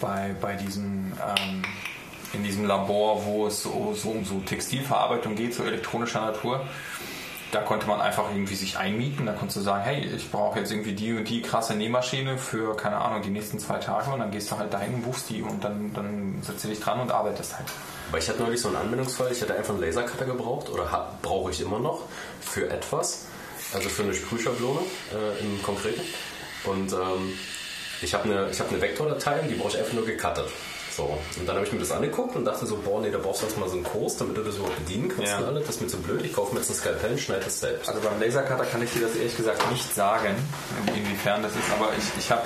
bei, 0.00 0.34
bei 0.40 0.54
diesem, 0.54 1.12
ähm, 1.14 1.62
in 2.32 2.44
diesem 2.44 2.66
Labor, 2.66 3.24
wo 3.24 3.46
es 3.46 3.62
so, 3.62 3.94
so 3.94 4.10
um 4.10 4.24
so 4.24 4.40
Textilverarbeitung 4.40 5.34
geht, 5.34 5.54
so 5.54 5.64
elektronischer 5.64 6.20
Natur, 6.20 6.66
da 7.52 7.60
konnte 7.60 7.86
man 7.86 8.00
einfach 8.00 8.30
irgendwie 8.30 8.56
sich 8.56 8.78
einmieten. 8.78 9.26
Da 9.26 9.32
konntest 9.32 9.58
du 9.58 9.60
sagen, 9.60 9.84
hey, 9.84 10.04
ich 10.04 10.30
brauche 10.30 10.58
jetzt 10.58 10.72
irgendwie 10.72 10.92
die 10.92 11.12
und 11.12 11.28
die 11.28 11.40
krasse 11.40 11.74
Nähmaschine 11.74 12.36
für, 12.36 12.76
keine 12.76 12.96
Ahnung, 12.96 13.22
die 13.22 13.30
nächsten 13.30 13.60
zwei 13.60 13.78
Tage 13.78 14.10
und 14.10 14.18
dann 14.18 14.32
gehst 14.32 14.50
du 14.50 14.58
halt 14.58 14.72
dahin 14.72 14.94
und 14.94 15.02
buchst 15.02 15.30
die 15.30 15.42
und 15.42 15.62
dann, 15.62 15.92
dann 15.94 16.42
setzt 16.42 16.64
du 16.64 16.68
dich 16.68 16.80
dran 16.80 17.00
und 17.00 17.12
arbeitest 17.12 17.56
halt. 17.56 17.66
Aber 18.08 18.18
ich 18.18 18.28
hatte 18.28 18.42
neulich 18.42 18.60
so 18.60 18.68
einen 18.68 18.78
Anwendungsfall, 18.78 19.30
ich 19.30 19.40
hätte 19.40 19.54
einfach 19.54 19.74
einen 19.74 19.82
Lasercutter 19.82 20.24
gebraucht 20.24 20.68
oder 20.68 21.08
brauche 21.22 21.52
ich 21.52 21.60
immer 21.60 21.78
noch 21.78 22.00
für 22.40 22.68
etwas, 22.68 23.26
also 23.72 23.88
für 23.88 24.02
eine 24.02 24.14
Sprühschablone 24.14 24.80
äh, 25.12 25.40
im 25.44 25.62
Konkreten. 25.62 26.02
Und 26.64 26.92
ähm, 26.92 27.38
ich 28.02 28.14
habe 28.14 28.24
eine, 28.24 28.50
ich 28.50 28.60
hab 28.60 28.70
eine 28.70 28.80
Vektordatei 28.80 29.40
und 29.40 29.48
die 29.48 29.54
brauche 29.54 29.70
ich 29.70 29.78
einfach 29.78 29.92
nur 29.94 30.04
gecuttet. 30.06 30.48
So, 30.96 31.18
und 31.40 31.46
dann 31.48 31.56
habe 31.56 31.66
ich 31.66 31.72
mir 31.72 31.80
das 31.80 31.90
angeguckt 31.90 32.36
und 32.36 32.44
dachte 32.44 32.66
so, 32.66 32.76
boah, 32.76 33.00
nee, 33.00 33.10
da 33.10 33.18
brauchst 33.18 33.42
du 33.42 33.46
erstmal 33.46 33.68
so 33.68 33.74
einen 33.74 33.82
Kurs, 33.84 34.16
damit 34.16 34.36
du 34.36 34.42
das 34.42 34.54
überhaupt 34.56 34.76
bedienen 34.84 35.08
kannst 35.08 35.32
Ja. 35.32 35.38
und 35.38 35.44
alles. 35.46 35.66
Das 35.66 35.74
ist 35.76 35.80
mir 35.82 35.88
zu 35.88 35.96
blöd, 35.96 36.24
ich 36.24 36.32
kaufe 36.32 36.54
mir 36.54 36.60
jetzt 36.60 36.70
einen 36.70 36.78
Skalpell 36.78 37.10
und 37.12 37.20
schneide 37.20 37.44
das 37.44 37.58
selbst. 37.58 37.88
Also 37.88 38.00
beim 38.00 38.20
Lasercutter 38.20 38.64
kann 38.64 38.80
ich 38.80 38.92
dir 38.92 39.00
das 39.00 39.16
ehrlich 39.16 39.36
gesagt 39.36 39.70
nicht 39.72 39.92
sagen, 39.92 40.36
inwiefern 40.94 41.42
das 41.42 41.50
ist, 41.52 41.68
aber 41.72 41.90
ich, 41.98 42.04
ich 42.24 42.30
habe 42.30 42.42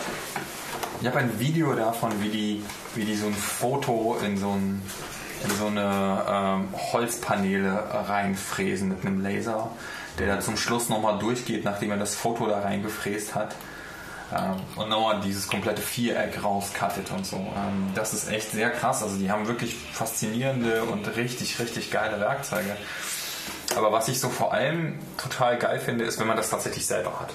ich 1.02 1.06
hab 1.06 1.14
ein 1.16 1.38
Video 1.38 1.74
davon, 1.74 2.10
wie 2.22 2.30
die, 2.30 2.62
wie 2.94 3.04
die 3.04 3.16
so 3.16 3.26
ein 3.26 3.34
Foto 3.34 4.16
in 4.24 4.38
so, 4.38 4.48
ein, 4.48 4.80
in 5.44 5.50
so 5.56 5.66
eine 5.66 6.24
ähm, 6.28 6.68
Holzpaneele 6.92 7.84
reinfräsen 8.08 8.88
mit 8.88 9.04
einem 9.04 9.22
Laser, 9.22 9.70
der 10.18 10.26
dann 10.26 10.42
zum 10.42 10.56
Schluss 10.56 10.88
nochmal 10.88 11.18
durchgeht, 11.18 11.64
nachdem 11.64 11.90
er 11.90 11.96
das 11.96 12.14
Foto 12.14 12.46
da 12.46 12.60
reingefräst 12.60 13.34
hat. 13.34 13.54
ähm, 14.32 14.56
und 14.76 14.88
nochmal 14.90 15.20
dieses 15.20 15.48
komplette 15.48 15.80
Viereck 15.80 16.42
rauskattet 16.42 17.10
und 17.10 17.24
so. 17.26 17.36
Ähm, 17.36 17.92
das 17.94 18.12
ist 18.12 18.28
echt 18.28 18.50
sehr 18.50 18.70
krass. 18.70 19.02
Also 19.02 19.16
die 19.16 19.30
haben 19.30 19.46
wirklich 19.46 19.74
faszinierende 19.74 20.84
und 20.84 21.16
richtig, 21.16 21.58
richtig 21.58 21.90
geile 21.90 22.20
Werkzeuge. 22.20 22.76
Aber 23.76 23.92
was 23.92 24.08
ich 24.08 24.20
so 24.20 24.28
vor 24.28 24.52
allem 24.52 24.98
total 25.16 25.58
geil 25.58 25.78
finde, 25.78 26.04
ist, 26.04 26.18
wenn 26.18 26.26
man 26.26 26.36
das 26.36 26.50
tatsächlich 26.50 26.86
selber 26.86 27.20
hat. 27.20 27.30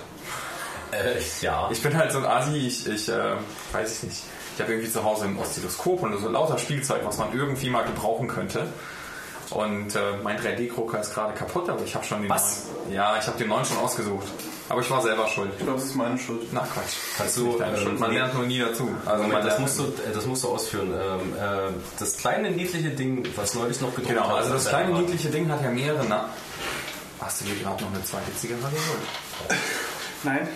Äh, 0.91 1.19
ja. 1.41 1.69
Ich 1.71 1.81
bin 1.81 1.97
halt 1.97 2.11
so 2.11 2.19
ein 2.19 2.25
Asi, 2.25 2.57
ich, 2.57 2.87
ich 2.87 3.09
äh, 3.09 3.35
weiß 3.71 3.97
ich 3.97 4.03
nicht. 4.03 4.23
Ich 4.55 4.61
habe 4.61 4.71
irgendwie 4.71 4.91
zu 4.91 5.03
Hause 5.03 5.25
ein 5.25 5.37
Oszilloskop 5.37 6.03
und 6.03 6.15
so 6.19 6.29
lauter 6.29 6.59
Spielzeug, 6.59 7.01
was 7.03 7.17
man 7.17 7.33
irgendwie 7.33 7.71
mal 7.71 7.83
gebrauchen 7.83 8.27
könnte. 8.27 8.67
Und 9.53 9.95
äh, 9.95 9.99
mein 10.23 10.39
3D-Drucker 10.39 10.99
ist 10.99 11.13
gerade 11.13 11.33
kaputt, 11.33 11.69
aber 11.69 11.83
ich 11.83 11.93
habe 11.93 12.03
schon 12.03 12.21
den 12.21 12.29
Was? 12.29 12.65
neuen. 12.85 12.95
Ja, 12.95 13.17
ich 13.19 13.27
habe 13.27 13.37
den 13.37 13.49
neuen 13.49 13.63
schon 13.63 13.77
ausgesucht. 13.77 14.27
Aber 14.67 14.81
ich 14.81 14.89
war 14.89 15.01
selber 15.01 15.27
schuld. 15.27 15.51
Ich 15.57 15.63
glaube, 15.63 15.79
das 15.79 15.89
ist 15.89 15.95
meine 15.95 16.17
Schuld. 16.17 16.47
Na 16.51 16.61
Quatsch. 16.61 16.95
Kannst 17.15 17.37
Nicht 17.37 17.53
du, 17.53 17.59
deine 17.59 17.77
ähm, 17.77 17.83
Schuld. 17.83 17.99
Man 17.99 18.13
lernt 18.13 18.33
nur 18.33 18.45
nie 18.45 18.59
dazu. 18.59 18.89
Also 19.05 19.23
Moment, 19.23 19.45
das 19.45 19.59
musst, 19.59 19.77
du, 19.77 19.83
äh, 19.83 20.11
das 20.11 20.25
musst 20.25 20.43
du 20.43 20.49
ausführen. 20.49 20.91
Ähm, 20.91 21.33
äh, 21.35 21.71
das 21.99 22.17
kleine 22.17 22.49
niedliche 22.49 22.89
Ding, 22.89 23.27
was 23.35 23.53
neulich 23.53 23.79
noch 23.79 23.93
gedruckt 23.93 24.09
Genau, 24.09 24.27
hat, 24.29 24.37
also 24.37 24.53
das 24.53 24.65
hat 24.65 24.85
kleine 24.85 24.99
niedliche 24.99 25.29
Ding 25.29 25.47
hat 25.51 25.61
ja 25.61 25.69
mehrere 25.69 26.03
Na 26.09 26.29
Hast 27.19 27.41
du 27.41 27.45
dir 27.45 27.55
gerade 27.55 27.83
noch 27.83 27.93
eine 27.93 28.03
zweite 28.03 28.35
Zigarette 28.35 28.65
geholt? 28.71 29.59
Nein. 30.23 30.47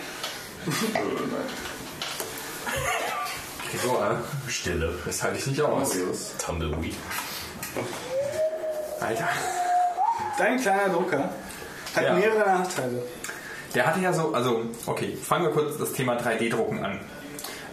So, 3.84 3.96
äh, 4.02 4.50
Stille. 4.50 4.94
das 5.04 5.22
halte 5.22 5.38
ich 5.38 5.46
nicht 5.46 5.60
aus. 5.60 5.92
Tumbleweed. 6.44 6.96
Alter. 9.00 9.28
Dein 10.38 10.60
kleiner 10.60 10.88
Drucker 10.92 11.30
hat 11.94 12.04
Ja. 12.04 12.14
mehrere 12.14 12.48
Nachteile. 12.48 13.02
Der 13.74 13.86
hatte 13.86 14.00
ja 14.00 14.12
so, 14.12 14.32
also, 14.32 14.62
okay, 14.86 15.16
fangen 15.16 15.44
wir 15.44 15.52
kurz 15.52 15.76
das 15.78 15.92
Thema 15.92 16.16
3D-Drucken 16.16 16.84
an. 16.84 17.00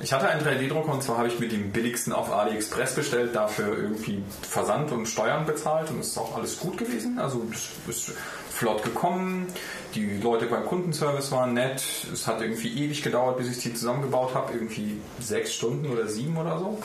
Ich 0.02 0.12
hatte 0.12 0.28
einen 0.28 0.42
3D-Drucker 0.42 0.92
und 0.92 1.02
zwar 1.02 1.18
habe 1.18 1.30
ich 1.30 1.40
mir 1.40 1.48
den 1.48 1.72
billigsten 1.72 2.12
auf 2.12 2.32
AliExpress 2.32 2.96
bestellt, 2.96 3.34
dafür 3.34 3.78
irgendwie 3.78 4.22
Versand 4.42 4.92
und 4.92 5.06
Steuern 5.08 5.46
bezahlt 5.46 5.90
und 5.90 6.00
es 6.02 6.08
ist 6.08 6.18
auch 6.18 6.36
alles 6.36 6.60
gut 6.60 6.78
gewesen. 6.78 7.18
Also 7.18 7.44
es 7.50 7.72
ist 7.88 8.12
flott 8.52 8.84
gekommen, 8.84 9.48
die 9.96 10.18
Leute 10.22 10.48
beim 10.48 10.66
Kundenservice 10.66 11.32
waren 11.32 11.54
nett, 11.54 11.82
es 12.12 12.28
hat 12.28 12.42
irgendwie 12.42 12.84
ewig 12.84 13.04
gedauert, 13.04 13.38
bis 13.38 13.50
ich 13.50 13.64
die 13.64 13.74
zusammengebaut 13.74 14.36
habe, 14.36 14.52
irgendwie 14.54 15.00
sechs 15.20 15.54
Stunden 15.54 15.90
oder 15.90 16.08
sieben 16.08 16.36
oder 16.38 16.60
so. 16.60 16.78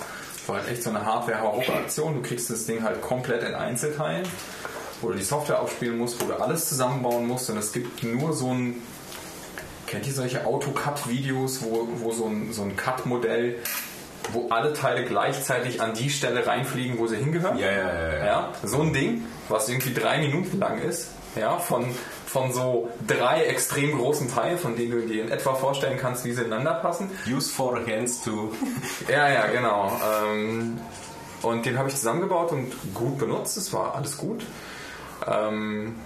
War 0.50 0.58
halt 0.58 0.68
echt 0.68 0.82
so 0.82 0.90
eine 0.90 1.04
Hardware-Hauruck-Aktion. 1.04 2.14
Du 2.14 2.22
kriegst 2.22 2.50
das 2.50 2.66
Ding 2.66 2.82
halt 2.82 3.00
komplett 3.00 3.44
in 3.44 3.54
Einzelteilen, 3.54 4.26
wo 5.00 5.10
du 5.10 5.16
die 5.16 5.22
Software 5.22 5.60
aufspielen 5.60 5.96
musst, 5.96 6.20
wo 6.20 6.26
du 6.26 6.34
alles 6.34 6.68
zusammenbauen 6.68 7.26
musst 7.26 7.48
und 7.50 7.56
es 7.56 7.72
gibt 7.72 8.02
nur 8.02 8.32
so 8.32 8.52
ein 8.52 8.82
Kennt 9.86 10.06
ihr 10.06 10.12
solche 10.12 10.46
Auto-Cut-Videos, 10.46 11.62
wo, 11.62 11.88
wo 11.96 12.12
so 12.12 12.26
ein, 12.26 12.52
so 12.52 12.62
ein 12.62 12.76
Cut-Modell, 12.76 13.58
wo 14.32 14.48
alle 14.48 14.72
Teile 14.72 15.04
gleichzeitig 15.04 15.80
an 15.80 15.94
die 15.94 16.10
Stelle 16.10 16.46
reinfliegen, 16.46 16.96
wo 16.96 17.08
sie 17.08 17.16
hingehören? 17.16 17.58
Ja, 17.58 17.72
ja, 17.72 17.92
ja, 17.92 18.18
ja. 18.18 18.24
ja. 18.24 18.52
So 18.62 18.82
ein 18.82 18.92
Ding, 18.92 19.24
was 19.48 19.68
irgendwie 19.68 19.92
drei 19.92 20.18
Minuten 20.18 20.60
lang 20.60 20.80
ist, 20.80 21.10
ja, 21.34 21.58
von, 21.58 21.92
von 22.30 22.52
so 22.52 22.88
drei 23.08 23.42
extrem 23.46 23.98
großen 23.98 24.32
Teilen, 24.32 24.56
von 24.56 24.76
denen 24.76 24.92
du 24.92 25.00
dir 25.00 25.24
in 25.24 25.32
etwa 25.32 25.54
vorstellen 25.54 25.98
kannst, 25.98 26.24
wie 26.24 26.32
sie 26.32 26.42
ineinander 26.42 26.74
passen. 26.74 27.10
Use 27.26 27.50
four 27.50 27.84
hands 27.84 28.22
to. 28.22 28.52
Ja, 29.08 29.28
ja, 29.28 29.46
genau. 29.48 29.90
Ähm, 30.24 30.78
und 31.42 31.66
den 31.66 31.76
habe 31.76 31.88
ich 31.88 31.96
zusammengebaut 31.96 32.52
und 32.52 32.72
gut 32.94 33.18
benutzt. 33.18 33.56
Es 33.56 33.72
war 33.72 33.96
alles 33.96 34.16
gut. 34.16 34.46
Ähm, 35.26 35.96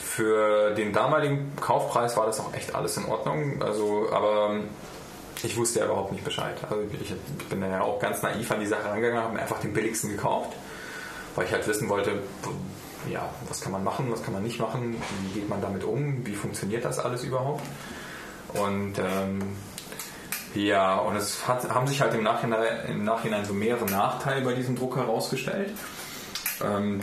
für 0.00 0.70
den 0.70 0.94
damaligen 0.94 1.52
Kaufpreis 1.60 2.16
war 2.16 2.24
das 2.24 2.40
auch 2.40 2.54
echt 2.54 2.74
alles 2.74 2.96
in 2.96 3.04
Ordnung. 3.04 3.60
Also, 3.60 4.08
aber 4.10 4.60
ich 5.42 5.54
wusste 5.58 5.80
ja 5.80 5.84
überhaupt 5.84 6.12
nicht 6.12 6.24
Bescheid. 6.24 6.56
Also 6.62 6.82
ich, 6.98 7.10
ich 7.10 7.48
bin 7.48 7.60
ja 7.60 7.82
auch 7.82 7.98
ganz 7.98 8.22
naiv 8.22 8.50
an 8.50 8.60
die 8.60 8.66
Sache 8.66 8.86
rangegangen, 8.88 9.22
habe 9.22 9.34
mir 9.34 9.42
einfach 9.42 9.60
den 9.60 9.74
billigsten 9.74 10.08
gekauft, 10.12 10.56
weil 11.34 11.44
ich 11.44 11.52
halt 11.52 11.66
wissen 11.68 11.90
wollte, 11.90 12.22
ja, 13.10 13.28
was 13.48 13.60
kann 13.60 13.72
man 13.72 13.84
machen, 13.84 14.10
was 14.10 14.22
kann 14.22 14.34
man 14.34 14.42
nicht 14.42 14.60
machen, 14.60 14.96
wie 15.22 15.40
geht 15.40 15.48
man 15.48 15.60
damit 15.60 15.84
um, 15.84 16.26
wie 16.26 16.34
funktioniert 16.34 16.84
das 16.84 16.98
alles 16.98 17.24
überhaupt. 17.24 17.62
Und 18.54 18.98
ähm, 18.98 19.56
ja, 20.54 20.96
und 20.96 21.16
es 21.16 21.46
hat, 21.46 21.68
haben 21.70 21.86
sich 21.86 22.00
halt 22.00 22.14
im 22.14 22.22
Nachhinein, 22.22 22.86
im 22.88 23.04
Nachhinein 23.04 23.44
so 23.44 23.52
mehrere 23.52 23.84
Nachteile 23.86 24.42
bei 24.42 24.54
diesem 24.54 24.76
Druck 24.76 24.96
herausgestellt, 24.96 25.72
ähm, 26.64 27.00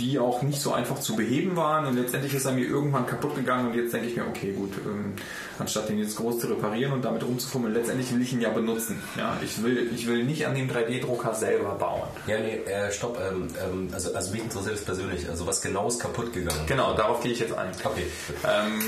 die 0.00 0.18
auch 0.18 0.42
nicht 0.42 0.60
so 0.60 0.72
einfach 0.72 0.98
zu 0.98 1.14
beheben 1.14 1.56
waren. 1.56 1.86
Und 1.86 1.96
letztendlich 1.96 2.34
ist 2.34 2.46
er 2.46 2.52
mir 2.52 2.66
irgendwann 2.66 3.06
kaputt 3.06 3.36
gegangen 3.36 3.68
und 3.68 3.74
jetzt 3.74 3.92
denke 3.92 4.08
ich 4.08 4.16
mir, 4.16 4.26
okay, 4.26 4.52
gut, 4.52 4.72
ähm, 4.84 5.12
anstatt 5.58 5.88
den 5.88 5.98
jetzt 5.98 6.16
groß 6.16 6.38
zu 6.38 6.46
reparieren 6.48 6.92
und 6.92 7.04
damit 7.04 7.22
rumzufummeln, 7.22 7.74
letztendlich 7.74 8.12
will 8.12 8.22
ich 8.22 8.32
ihn 8.32 8.40
ja 8.40 8.50
benutzen. 8.50 9.00
Ja, 9.16 9.36
ich 9.44 9.62
will, 9.62 9.90
ich 9.94 10.06
will 10.06 10.24
nicht 10.24 10.46
an 10.46 10.54
dem 10.54 10.68
3D-Drucker 10.68 11.34
selber 11.34 11.74
bauen. 11.74 12.08
Ja, 12.26 12.38
nee, 12.38 12.56
äh, 12.56 12.90
stopp. 12.90 13.20
Ähm, 13.20 13.48
ähm, 13.62 13.88
also, 13.92 14.14
also 14.14 14.32
mich 14.32 14.42
interessiert 14.42 14.76
es 14.76 14.84
persönlich. 14.84 15.28
Also 15.28 15.46
was 15.46 15.60
genau 15.60 15.88
ist 15.88 16.00
kaputt 16.00 16.32
gegangen? 16.32 16.66
Genau, 16.66 16.94
darauf 16.94 17.22
gehe 17.22 17.32
ich 17.32 17.40
jetzt 17.40 17.52
ein. 17.52 17.70
Okay. 17.84 18.06
Ähm, 18.44 18.80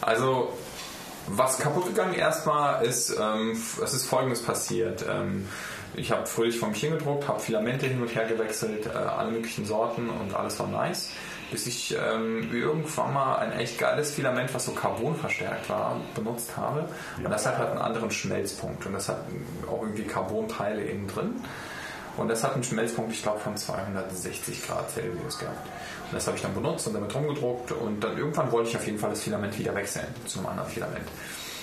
also, 0.00 0.52
was 1.28 1.58
kaputt 1.58 1.86
gegangen 1.86 2.14
erstmal 2.14 2.84
ist, 2.84 3.16
ähm, 3.20 3.52
es 3.82 3.94
ist 3.94 4.06
folgendes 4.06 4.42
passiert. 4.42 5.04
Ähm, 5.08 5.46
ich 5.94 6.10
habe 6.10 6.26
fröhlich 6.26 6.58
vor 6.58 6.68
mich 6.68 6.80
hingedruckt, 6.80 7.28
habe 7.28 7.40
Filamente 7.40 7.86
hin 7.86 8.00
und 8.00 8.14
her 8.14 8.26
gewechselt, 8.26 8.86
äh, 8.86 8.90
alle 8.90 9.30
möglichen 9.30 9.64
Sorten 9.64 10.08
und 10.10 10.34
alles 10.34 10.58
war 10.60 10.68
nice. 10.68 11.10
Bis 11.50 11.66
ich 11.66 11.96
ähm, 11.96 12.50
irgendwann 12.52 13.14
mal 13.14 13.36
ein 13.36 13.52
echt 13.52 13.78
geiles 13.78 14.10
Filament, 14.10 14.52
was 14.52 14.66
so 14.66 14.72
Carbon 14.72 15.16
verstärkt 15.16 15.70
war, 15.70 15.98
benutzt 16.14 16.54
habe. 16.58 16.86
Und 17.16 17.30
das 17.30 17.46
hat 17.46 17.56
halt 17.56 17.70
einen 17.70 17.80
anderen 17.80 18.10
Schmelzpunkt 18.10 18.84
und 18.84 18.92
das 18.92 19.08
hat 19.08 19.24
auch 19.66 19.80
irgendwie 19.80 20.04
Carbonteile 20.04 20.82
innen 20.82 21.08
drin. 21.08 21.36
Und 22.18 22.28
das 22.28 22.44
hat 22.44 22.54
einen 22.54 22.64
Schmelzpunkt, 22.64 23.12
ich 23.12 23.22
glaube, 23.22 23.38
von 23.38 23.56
260 23.56 24.66
Grad 24.66 24.90
Celsius 24.90 25.38
gehabt. 25.38 25.66
Und 26.10 26.16
das 26.16 26.26
habe 26.26 26.36
ich 26.36 26.42
dann 26.42 26.52
benutzt 26.52 26.86
und 26.86 26.94
damit 26.94 27.14
rumgedruckt 27.14 27.72
und 27.72 28.02
dann 28.02 28.18
irgendwann 28.18 28.50
wollte 28.50 28.70
ich 28.70 28.76
auf 28.76 28.86
jeden 28.86 28.98
Fall 28.98 29.10
das 29.10 29.22
Filament 29.22 29.58
wieder 29.58 29.74
wechseln 29.74 30.06
zu 30.26 30.40
einem 30.40 30.48
anderen 30.48 30.68
Filament. 30.68 31.06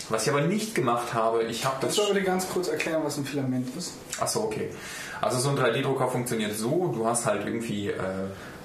Was 0.10 0.24
ich 0.24 0.30
aber 0.30 0.42
nicht 0.42 0.76
gemacht 0.76 1.14
habe, 1.14 1.44
ich 1.44 1.66
habe 1.66 1.78
das... 1.82 1.96
Du 1.96 2.04
aber 2.04 2.14
dir 2.14 2.22
ganz 2.22 2.48
kurz 2.50 2.68
erklären, 2.68 3.02
was 3.04 3.18
ein 3.18 3.26
Filament 3.26 3.76
ist? 3.76 3.94
Achso, 4.20 4.44
okay. 4.44 4.70
Also 5.22 5.40
so 5.40 5.50
ein 5.50 5.58
3D-Drucker 5.58 6.10
funktioniert 6.10 6.56
so, 6.56 6.92
du 6.94 7.08
hast 7.08 7.26
halt 7.26 7.46
irgendwie 7.46 7.90
äh, 7.90 8.00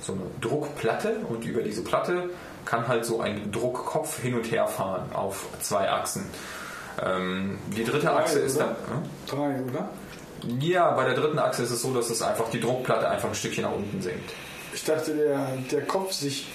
so 0.03 0.13
eine 0.13 0.23
Druckplatte 0.41 1.17
und 1.29 1.45
über 1.45 1.63
diese 1.63 1.83
Platte 1.83 2.29
kann 2.65 2.89
halt 2.89 3.07
so 3.07 3.21
ein 3.21 3.51
Druckkopf 3.51 4.21
hin 4.21 4.35
und 4.35 4.51
her 4.51 4.67
fahren 4.67 5.13
auf 5.15 5.47
zwei 5.61 5.91
Achsen. 5.91 6.27
Ähm, 7.03 7.59
die 7.75 7.85
dritte 7.85 8.13
Achse 8.13 8.41
ist 8.41 8.57
oder? 8.57 8.77
dann... 8.87 8.97
Hm? 8.97 9.11
Drei, 9.27 9.63
oder? 9.63 9.89
Ja, 10.61 10.91
bei 10.93 11.05
der 11.05 11.15
dritten 11.15 11.39
Achse 11.39 11.63
ist 11.63 11.71
es 11.71 11.83
so, 11.83 11.95
dass 11.95 12.11
es 12.11 12.23
einfach 12.23 12.51
die 12.51 12.61
Druckplatte 12.61 13.09
einfach 13.09 13.29
ein 13.29 13.35
Stückchen 13.35 13.65
nach 13.65 13.73
unten 13.73 14.01
sinkt. 14.03 14.31
Ich 14.73 14.85
dachte, 14.85 15.15
der, 15.15 15.57
der 15.71 15.83
Kopf 15.87 16.13
sich 16.13 16.47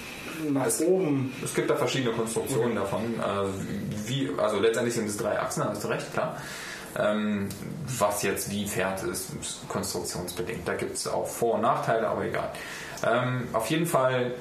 nach 0.50 0.66
oben. 0.80 1.32
Es 1.42 1.54
gibt 1.54 1.70
da 1.70 1.76
verschiedene 1.76 2.14
Konstruktionen 2.14 2.74
davon. 2.74 3.14
Äh, 3.18 4.08
wie, 4.08 4.30
also 4.38 4.58
letztendlich 4.58 4.94
sind 4.94 5.08
es 5.08 5.16
drei 5.16 5.38
Achsen, 5.38 5.64
hast 5.64 5.84
du 5.84 5.88
recht, 5.88 6.12
klar. 6.12 6.36
Ähm, 6.98 7.48
was 7.98 8.22
jetzt 8.22 8.50
wie 8.50 8.66
fährt, 8.66 9.02
ist, 9.02 9.32
konstruktionsbedingt. 9.68 10.66
Da 10.66 10.74
gibt 10.74 10.96
es 10.96 11.06
auch 11.06 11.26
Vor- 11.26 11.54
und 11.54 11.62
Nachteile, 11.62 12.08
aber 12.08 12.24
egal. 12.24 12.50
Ähm, 13.06 13.48
auf 13.52 13.68
jeden 13.68 13.86
Fall 13.86 14.34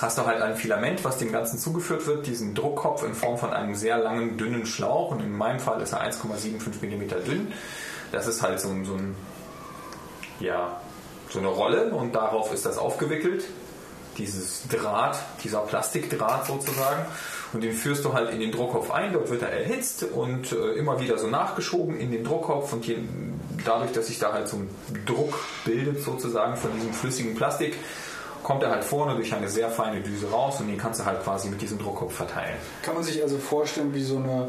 hast 0.00 0.18
du 0.18 0.26
halt 0.26 0.40
ein 0.40 0.56
Filament, 0.56 1.04
was 1.04 1.18
dem 1.18 1.32
Ganzen 1.32 1.58
zugeführt 1.58 2.06
wird, 2.06 2.26
diesen 2.26 2.54
Druckkopf 2.54 3.04
in 3.04 3.14
Form 3.14 3.38
von 3.38 3.52
einem 3.52 3.74
sehr 3.74 3.98
langen, 3.98 4.36
dünnen 4.36 4.66
Schlauch. 4.66 5.10
Und 5.10 5.20
in 5.20 5.32
meinem 5.32 5.60
Fall 5.60 5.80
ist 5.80 5.92
er 5.92 6.02
1,75 6.04 6.84
mm 6.86 7.24
dünn. 7.24 7.52
Das 8.12 8.26
ist 8.26 8.42
halt 8.42 8.60
so, 8.60 8.68
so 8.84 8.94
ein, 8.94 9.16
ja, 10.38 10.80
so 11.30 11.40
eine 11.40 11.48
Rolle 11.48 11.92
und 11.92 12.14
darauf 12.14 12.52
ist 12.52 12.64
das 12.66 12.78
aufgewickelt 12.78 13.44
dieses 14.18 14.62
Draht, 14.68 15.18
dieser 15.42 15.60
Plastikdraht 15.60 16.46
sozusagen. 16.46 17.04
Und 17.52 17.62
den 17.62 17.72
führst 17.72 18.04
du 18.04 18.12
halt 18.12 18.30
in 18.30 18.40
den 18.40 18.50
Druckkopf 18.50 18.90
ein, 18.90 19.12
dort 19.12 19.30
wird 19.30 19.42
er 19.42 19.50
erhitzt 19.50 20.02
und 20.02 20.52
äh, 20.52 20.72
immer 20.72 21.00
wieder 21.00 21.18
so 21.18 21.28
nachgeschoben 21.28 21.96
in 21.96 22.10
den 22.10 22.24
Druckkopf 22.24 22.72
und 22.72 22.84
je, 22.84 22.98
dadurch, 23.64 23.92
dass 23.92 24.08
sich 24.08 24.18
da 24.18 24.32
halt 24.32 24.48
so 24.48 24.56
ein 24.56 24.68
Druck 25.06 25.38
bildet 25.64 26.02
sozusagen 26.02 26.56
von 26.56 26.72
diesem 26.74 26.92
flüssigen 26.92 27.36
Plastik, 27.36 27.76
kommt 28.42 28.62
er 28.62 28.70
halt 28.70 28.84
vorne 28.84 29.14
durch 29.14 29.34
eine 29.34 29.48
sehr 29.48 29.70
feine 29.70 30.00
Düse 30.00 30.30
raus 30.30 30.60
und 30.60 30.68
den 30.68 30.78
kannst 30.78 31.00
du 31.00 31.04
halt 31.04 31.22
quasi 31.24 31.48
mit 31.48 31.60
diesem 31.60 31.78
Druckkopf 31.78 32.14
verteilen. 32.14 32.56
Kann 32.82 32.94
man 32.94 33.02
sich 33.02 33.22
also 33.22 33.38
vorstellen 33.38 33.94
wie 33.94 34.02
so 34.02 34.18
eine 34.18 34.48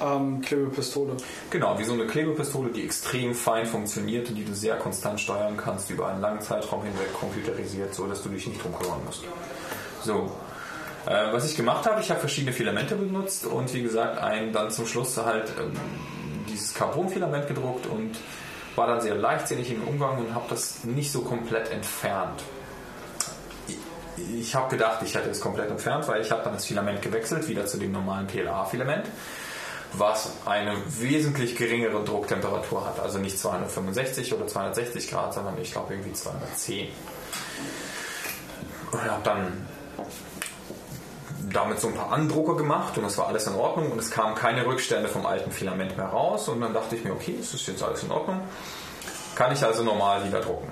ähm, 0.00 0.40
Klebepistole. 0.40 1.16
Genau, 1.50 1.78
wie 1.78 1.84
so 1.84 1.92
eine 1.92 2.06
Klebepistole, 2.06 2.70
die 2.70 2.84
extrem 2.84 3.34
fein 3.34 3.66
funktioniert 3.66 4.28
und 4.28 4.34
die 4.36 4.44
du 4.44 4.54
sehr 4.54 4.76
konstant 4.76 5.20
steuern 5.20 5.56
kannst 5.56 5.90
über 5.90 6.08
einen 6.08 6.20
langen 6.20 6.40
Zeitraum 6.40 6.82
hinweg, 6.84 7.12
computerisiert, 7.18 7.94
so 7.94 8.06
dass 8.06 8.22
du 8.22 8.28
dich 8.28 8.46
nicht 8.46 8.62
drum 8.62 8.74
kümmern 8.78 9.00
musst. 9.06 9.22
So. 10.02 10.30
Äh, 11.06 11.32
was 11.32 11.46
ich 11.50 11.56
gemacht 11.56 11.86
habe, 11.86 12.00
ich 12.00 12.10
habe 12.10 12.20
verschiedene 12.20 12.52
Filamente 12.52 12.94
benutzt 12.94 13.46
und 13.46 13.72
wie 13.72 13.82
gesagt, 13.82 14.18
ein 14.18 14.52
dann 14.52 14.70
zum 14.70 14.86
Schluss 14.86 15.16
halt 15.16 15.50
ähm, 15.58 15.72
dieses 16.48 16.74
Carbonfilament 16.74 17.48
gedruckt 17.48 17.86
und 17.86 18.16
war 18.76 18.86
dann 18.86 19.00
sehr 19.00 19.14
leichtsinnig 19.14 19.70
im 19.72 19.82
Umgang 19.84 20.18
und 20.18 20.34
habe 20.34 20.44
das 20.50 20.84
nicht 20.84 21.10
so 21.10 21.22
komplett 21.22 21.70
entfernt. 21.70 22.42
Ich- 23.66 23.76
Ich 24.40 24.54
habe 24.54 24.68
gedacht, 24.68 25.00
ich 25.02 25.14
hätte 25.14 25.30
es 25.30 25.40
komplett 25.40 25.70
entfernt, 25.70 26.06
weil 26.06 26.20
ich 26.20 26.30
habe 26.30 26.42
dann 26.44 26.52
das 26.52 26.66
Filament 26.66 27.00
gewechselt, 27.00 27.48
wieder 27.48 27.64
zu 27.64 27.78
dem 27.78 27.92
normalen 27.92 28.26
PLA-Filament. 28.26 29.06
Was 29.92 30.32
eine 30.46 30.76
wesentlich 30.98 31.56
geringere 31.56 32.04
Drucktemperatur 32.04 32.86
hat. 32.86 33.00
Also 33.00 33.18
nicht 33.18 33.38
265 33.38 34.34
oder 34.34 34.46
260 34.46 35.10
Grad, 35.10 35.34
sondern 35.34 35.58
ich 35.58 35.72
glaube 35.72 35.94
irgendwie 35.94 36.12
210. 36.12 36.88
Und 38.92 39.04
habe 39.04 39.22
dann 39.24 39.66
damit 41.52 41.80
so 41.80 41.88
ein 41.88 41.94
paar 41.94 42.12
Andrucke 42.12 42.56
gemacht 42.56 42.96
und 42.96 43.04
das 43.04 43.18
war 43.18 43.28
alles 43.28 43.46
in 43.46 43.54
Ordnung 43.54 43.90
und 43.90 43.98
es 43.98 44.10
kamen 44.10 44.34
keine 44.34 44.66
Rückstände 44.66 45.08
vom 45.08 45.26
alten 45.26 45.50
Filament 45.50 45.96
mehr 45.96 46.06
raus 46.06 46.48
und 46.48 46.60
dann 46.60 46.72
dachte 46.72 46.96
ich 46.96 47.04
mir, 47.04 47.12
okay, 47.12 47.36
das 47.38 47.54
ist 47.54 47.66
jetzt 47.66 47.82
alles 47.82 48.02
in 48.02 48.10
Ordnung. 48.10 48.40
Kann 49.34 49.52
ich 49.52 49.62
also 49.64 49.82
normal 49.82 50.24
wieder 50.24 50.40
drucken. 50.40 50.70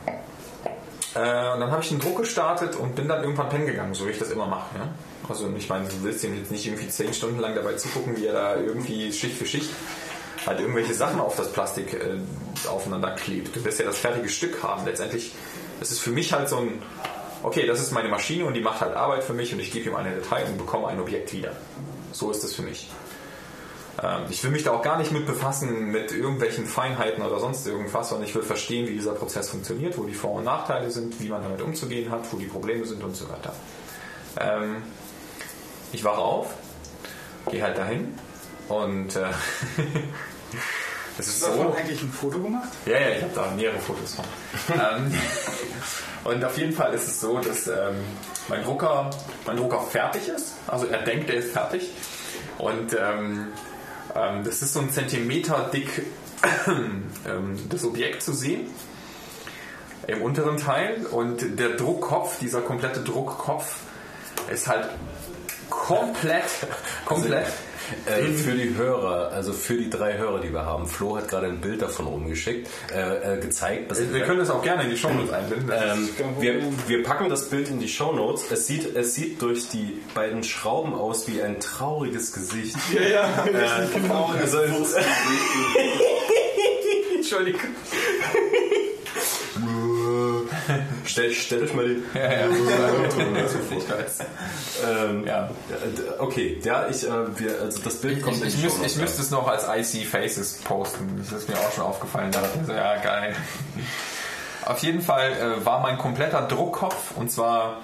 Äh, 1.14 1.52
und 1.52 1.60
dann 1.60 1.70
habe 1.70 1.82
ich 1.82 1.88
den 1.88 2.00
Druck 2.00 2.18
gestartet 2.18 2.76
und 2.76 2.94
bin 2.94 3.08
dann 3.08 3.22
irgendwann 3.22 3.48
pennen 3.48 3.66
gegangen, 3.66 3.94
so 3.94 4.06
wie 4.06 4.10
ich 4.10 4.18
das 4.18 4.30
immer 4.30 4.46
mache. 4.46 4.78
Ja? 4.78 4.88
Also 5.28 5.52
ich 5.56 5.68
meine, 5.68 5.86
du 5.86 6.02
willst 6.02 6.24
ihm 6.24 6.36
jetzt 6.36 6.50
nicht 6.50 6.66
irgendwie 6.66 6.88
zehn 6.88 7.12
Stunden 7.12 7.38
lang 7.38 7.54
dabei 7.54 7.74
zugucken, 7.74 8.16
wie 8.16 8.26
er 8.26 8.32
da 8.32 8.56
irgendwie 8.56 9.12
Schicht 9.12 9.36
für 9.36 9.46
Schicht 9.46 9.70
halt 10.46 10.60
irgendwelche 10.60 10.94
Sachen 10.94 11.20
auf 11.20 11.36
das 11.36 11.52
Plastik 11.52 11.94
äh, 11.94 12.18
aufeinander 12.68 13.10
klebt. 13.12 13.54
Du 13.54 13.64
wirst 13.64 13.78
ja 13.78 13.86
das 13.86 13.98
fertige 13.98 14.28
Stück 14.28 14.62
haben. 14.62 14.84
Letztendlich, 14.86 15.34
ist 15.80 16.00
für 16.00 16.10
mich 16.10 16.32
halt 16.32 16.48
so 16.48 16.56
ein, 16.56 16.82
okay, 17.42 17.66
das 17.66 17.80
ist 17.80 17.92
meine 17.92 18.08
Maschine 18.08 18.44
und 18.44 18.54
die 18.54 18.60
macht 18.60 18.80
halt 18.80 18.96
Arbeit 18.96 19.24
für 19.24 19.34
mich 19.34 19.52
und 19.52 19.60
ich 19.60 19.70
gebe 19.70 19.90
ihm 19.90 19.96
eine 19.96 20.16
Datei 20.16 20.44
und 20.44 20.58
bekomme 20.58 20.88
ein 20.88 21.00
Objekt 21.00 21.32
wieder. 21.32 21.52
So 22.12 22.30
ist 22.30 22.42
das 22.42 22.54
für 22.54 22.62
mich. 22.62 22.88
Ähm, 24.02 24.22
ich 24.30 24.42
will 24.42 24.50
mich 24.50 24.64
da 24.64 24.72
auch 24.72 24.82
gar 24.82 24.98
nicht 24.98 25.12
mit 25.12 25.26
befassen 25.26 25.90
mit 25.90 26.12
irgendwelchen 26.12 26.66
Feinheiten 26.66 27.22
oder 27.22 27.38
sonst 27.38 27.66
irgendwas, 27.66 28.08
sondern 28.08 28.26
ich 28.26 28.34
will 28.34 28.42
verstehen, 28.42 28.88
wie 28.88 28.94
dieser 28.94 29.12
Prozess 29.12 29.50
funktioniert, 29.50 29.96
wo 29.98 30.04
die 30.04 30.14
Vor- 30.14 30.32
und 30.32 30.44
Nachteile 30.44 30.90
sind, 30.90 31.20
wie 31.20 31.28
man 31.28 31.42
damit 31.42 31.62
umzugehen 31.62 32.10
hat, 32.10 32.32
wo 32.32 32.38
die 32.38 32.46
Probleme 32.46 32.84
sind 32.86 33.02
und 33.04 33.14
so 33.14 33.28
weiter. 33.28 33.52
Ähm, 34.40 34.82
ich 35.92 36.04
wache 36.04 36.18
auf, 36.18 36.48
gehe 37.50 37.62
halt 37.62 37.78
dahin 37.78 38.18
und 38.68 39.16
äh, 39.16 39.20
es 41.18 41.28
ist 41.28 41.46
Hast 41.46 41.54
du 41.54 41.62
so. 41.62 41.74
eigentlich 41.74 42.02
ein 42.02 42.12
Foto 42.12 42.38
gemacht? 42.38 42.68
Ja, 42.86 42.98
ja, 42.98 43.08
ich 43.10 43.22
habe 43.22 43.32
da 43.34 43.50
mehrere 43.56 43.78
Fotos 43.78 44.14
von. 44.14 44.24
ähm, 44.74 45.12
und 46.24 46.44
auf 46.44 46.56
jeden 46.58 46.72
Fall 46.72 46.92
ist 46.94 47.08
es 47.08 47.20
so, 47.20 47.38
dass 47.38 47.66
ähm, 47.66 47.96
mein, 48.48 48.62
Drucker, 48.64 49.10
mein 49.46 49.56
Drucker 49.56 49.80
fertig 49.80 50.28
ist. 50.28 50.54
Also 50.66 50.86
er 50.86 51.02
denkt, 51.02 51.30
er 51.30 51.36
ist 51.36 51.52
fertig. 51.52 51.90
Und 52.58 52.94
ähm, 52.94 53.48
ähm, 54.14 54.44
das 54.44 54.62
ist 54.62 54.72
so 54.72 54.80
ein 54.80 54.90
Zentimeter 54.90 55.70
dick 55.72 56.02
ähm, 56.66 57.58
das 57.68 57.84
Objekt 57.84 58.22
zu 58.22 58.32
sehen 58.32 58.68
im 60.06 60.22
unteren 60.22 60.56
Teil. 60.56 61.06
Und 61.06 61.58
der 61.58 61.70
Druckkopf, 61.70 62.38
dieser 62.38 62.60
komplette 62.60 63.00
Druckkopf, 63.00 63.76
ist 64.50 64.68
halt 64.68 64.88
komplett, 65.70 66.44
komplett. 67.04 67.46
Äh, 68.06 68.32
für 68.34 68.52
die 68.52 68.74
Hörer, 68.76 69.32
also 69.32 69.52
für 69.52 69.74
die 69.74 69.88
drei 69.88 70.18
Hörer, 70.18 70.40
die 70.40 70.52
wir 70.52 70.66
haben, 70.66 70.86
Flo 70.86 71.16
hat 71.16 71.28
gerade 71.28 71.46
ein 71.46 71.60
Bild 71.60 71.80
davon 71.80 72.06
rumgeschickt, 72.06 72.68
äh, 72.94 73.36
äh, 73.36 73.40
gezeigt. 73.40 73.90
Das 73.90 73.98
Wir 74.12 74.20
können 74.24 74.40
das 74.40 74.50
auch 74.50 74.62
gerne 74.62 74.82
in 74.84 74.90
die 74.90 74.96
Show 74.98 75.08
Notes 75.10 75.32
einbinden. 75.32 75.70
ähm, 75.74 76.08
wir, 76.38 76.60
wir 76.86 77.02
packen 77.02 77.30
das 77.30 77.48
Bild 77.48 77.68
in 77.68 77.80
die 77.80 77.88
Show 77.88 78.12
Notes. 78.12 78.44
Es 78.50 78.66
sieht, 78.66 78.94
es 78.94 79.14
sieht 79.14 79.40
durch 79.40 79.68
die 79.68 80.02
beiden 80.14 80.44
Schrauben 80.44 80.94
aus 80.94 81.26
wie 81.28 81.40
ein 81.42 81.60
trauriges 81.60 82.32
Gesicht. 82.32 82.76
Ja, 82.92 83.02
ja, 83.02 83.28
genau. 83.94 84.32
Also, 84.38 84.58
Entschuldigung. 87.16 87.60
stell, 91.04 91.32
stell 91.32 91.62
euch 91.64 91.74
mal 91.74 91.88
die. 91.88 92.02
Ja, 92.18 92.32
ja. 92.32 92.46
ich 93.76 93.90
weiß. 93.90 94.18
Ähm, 94.86 95.26
Ja. 95.26 95.44
äh, 95.70 96.18
Okay, 96.18 96.60
ja, 96.62 96.86
ich, 96.88 97.04
äh, 97.04 97.38
wir, 97.38 97.60
also 97.60 97.80
das 97.82 97.96
Bild 97.96 98.22
kommt 98.22 98.36
Ich, 98.44 98.56
ich, 98.56 98.62
müß, 98.62 98.78
ich 98.84 98.96
müsste 98.96 99.22
es 99.22 99.30
noch 99.30 99.48
als 99.48 99.94
IC 99.94 100.06
Faces 100.06 100.60
posten. 100.64 101.16
Das 101.18 101.32
ist 101.42 101.48
mir 101.48 101.56
auch 101.56 101.72
schon 101.72 101.84
aufgefallen. 101.84 102.30
Da 102.32 102.40
dachte 102.40 102.58
ich 102.60 102.66
so, 102.66 102.72
ja, 102.72 102.96
geil. 102.96 103.34
Auf 104.66 104.78
jeden 104.80 105.00
Fall 105.00 105.32
äh, 105.32 105.64
war 105.64 105.80
mein 105.80 105.98
kompletter 105.98 106.42
Druckkopf 106.42 107.16
und 107.16 107.30
zwar 107.30 107.78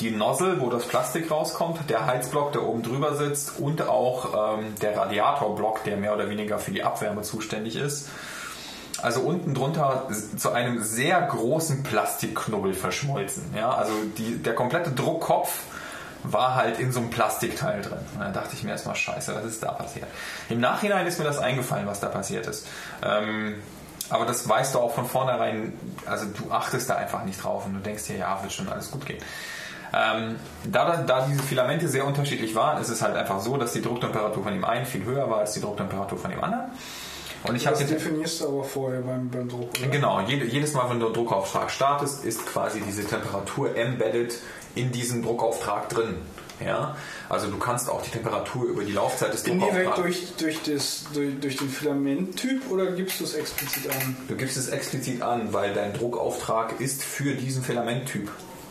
die 0.00 0.10
Nozzle, 0.10 0.60
wo 0.60 0.70
das 0.70 0.86
Plastik 0.86 1.30
rauskommt, 1.30 1.78
der 1.90 2.06
Heizblock, 2.06 2.52
der 2.52 2.62
oben 2.62 2.82
drüber 2.82 3.16
sitzt 3.16 3.58
und 3.58 3.82
auch 3.86 4.58
ähm, 4.58 4.74
der 4.80 4.96
Radiatorblock, 4.96 5.84
der 5.84 5.96
mehr 5.98 6.14
oder 6.14 6.30
weniger 6.30 6.58
für 6.58 6.70
die 6.70 6.82
Abwärme 6.82 7.20
zuständig 7.22 7.76
ist. 7.76 8.08
Also 9.02 9.20
unten 9.20 9.54
drunter 9.54 10.08
zu 10.36 10.50
einem 10.52 10.82
sehr 10.82 11.20
großen 11.20 11.82
Plastikknubbel 11.82 12.74
verschmolzen. 12.74 13.54
Ja, 13.56 13.70
also 13.70 13.92
die, 14.18 14.36
der 14.42 14.54
komplette 14.54 14.90
Druckkopf 14.90 15.62
war 16.22 16.54
halt 16.54 16.78
in 16.78 16.92
so 16.92 17.00
einem 17.00 17.10
Plastikteil 17.10 17.82
drin. 17.82 17.98
Und 18.14 18.20
dann 18.20 18.32
dachte 18.32 18.50
ich 18.54 18.62
mir 18.62 18.70
erstmal, 18.70 18.94
scheiße, 18.94 19.34
was 19.34 19.44
ist 19.44 19.62
da 19.62 19.72
passiert? 19.72 20.06
Im 20.48 20.60
Nachhinein 20.60 21.06
ist 21.06 21.18
mir 21.18 21.24
das 21.24 21.38
eingefallen, 21.38 21.86
was 21.86 22.00
da 22.00 22.08
passiert 22.08 22.46
ist. 22.46 22.66
Ähm, 23.02 23.56
aber 24.10 24.26
das 24.26 24.46
weißt 24.48 24.74
du 24.74 24.80
auch 24.80 24.92
von 24.94 25.06
vornherein, 25.06 25.72
also 26.04 26.26
du 26.26 26.50
achtest 26.50 26.90
da 26.90 26.96
einfach 26.96 27.24
nicht 27.24 27.42
drauf 27.42 27.64
und 27.66 27.74
du 27.74 27.80
denkst 27.80 28.04
dir, 28.04 28.16
ja, 28.16 28.42
wird 28.42 28.52
schon 28.52 28.68
alles 28.68 28.90
gut 28.90 29.06
gehen. 29.06 29.22
Ähm, 29.92 30.36
da, 30.64 30.98
da 30.98 31.26
diese 31.26 31.42
Filamente 31.42 31.88
sehr 31.88 32.04
unterschiedlich 32.04 32.54
waren, 32.54 32.80
ist 32.80 32.90
es 32.90 33.02
halt 33.02 33.16
einfach 33.16 33.40
so, 33.40 33.56
dass 33.56 33.72
die 33.72 33.82
Drucktemperatur 33.82 34.42
von 34.42 34.52
dem 34.52 34.64
einen 34.64 34.86
viel 34.86 35.04
höher 35.04 35.28
war 35.30 35.38
als 35.38 35.52
die 35.52 35.60
Drucktemperatur 35.60 36.18
von 36.18 36.30
dem 36.30 36.42
anderen. 36.42 36.70
Und 37.44 37.56
ich 37.56 37.66
habe 37.66 37.76
den 37.78 37.88
definierst 37.88 38.40
du 38.40 38.48
aber 38.48 38.64
vorher 38.64 39.00
beim, 39.00 39.30
beim 39.30 39.48
Druck, 39.48 39.70
oder? 39.78 39.88
Genau, 39.88 40.20
jede, 40.20 40.44
jedes 40.44 40.74
Mal, 40.74 40.90
wenn 40.90 41.00
du 41.00 41.06
einen 41.06 41.14
Druckauftrag 41.14 41.70
startest, 41.70 42.24
ist 42.24 42.46
quasi 42.46 42.80
diese 42.80 43.04
Temperatur 43.04 43.76
embedded 43.76 44.34
in 44.74 44.92
diesem 44.92 45.22
Druckauftrag 45.22 45.88
drin. 45.88 46.16
Ja? 46.64 46.96
Also 47.28 47.48
du 47.48 47.58
kannst 47.58 47.88
auch 47.88 48.02
die 48.02 48.10
Temperatur 48.10 48.66
über 48.66 48.84
die 48.84 48.92
Laufzeit 48.92 49.32
des 49.32 49.44
Indirekt 49.44 49.86
Druckauftrags... 49.86 50.36
durch, 50.36 50.58
durch, 50.58 50.62
das, 50.62 51.04
durch, 51.14 51.40
durch 51.40 51.56
den 51.56 51.70
Filamenttyp 51.70 52.70
oder 52.70 52.92
gibst 52.92 53.20
du 53.20 53.24
es 53.24 53.34
explizit 53.34 53.90
an? 53.90 54.16
Du 54.28 54.36
gibst 54.36 54.56
es 54.56 54.68
explizit 54.68 55.22
an, 55.22 55.52
weil 55.52 55.72
dein 55.72 55.94
Druckauftrag 55.94 56.80
ist 56.80 57.02
für 57.02 57.34
diesen 57.34 57.62
Filamenttyp. 57.62 58.30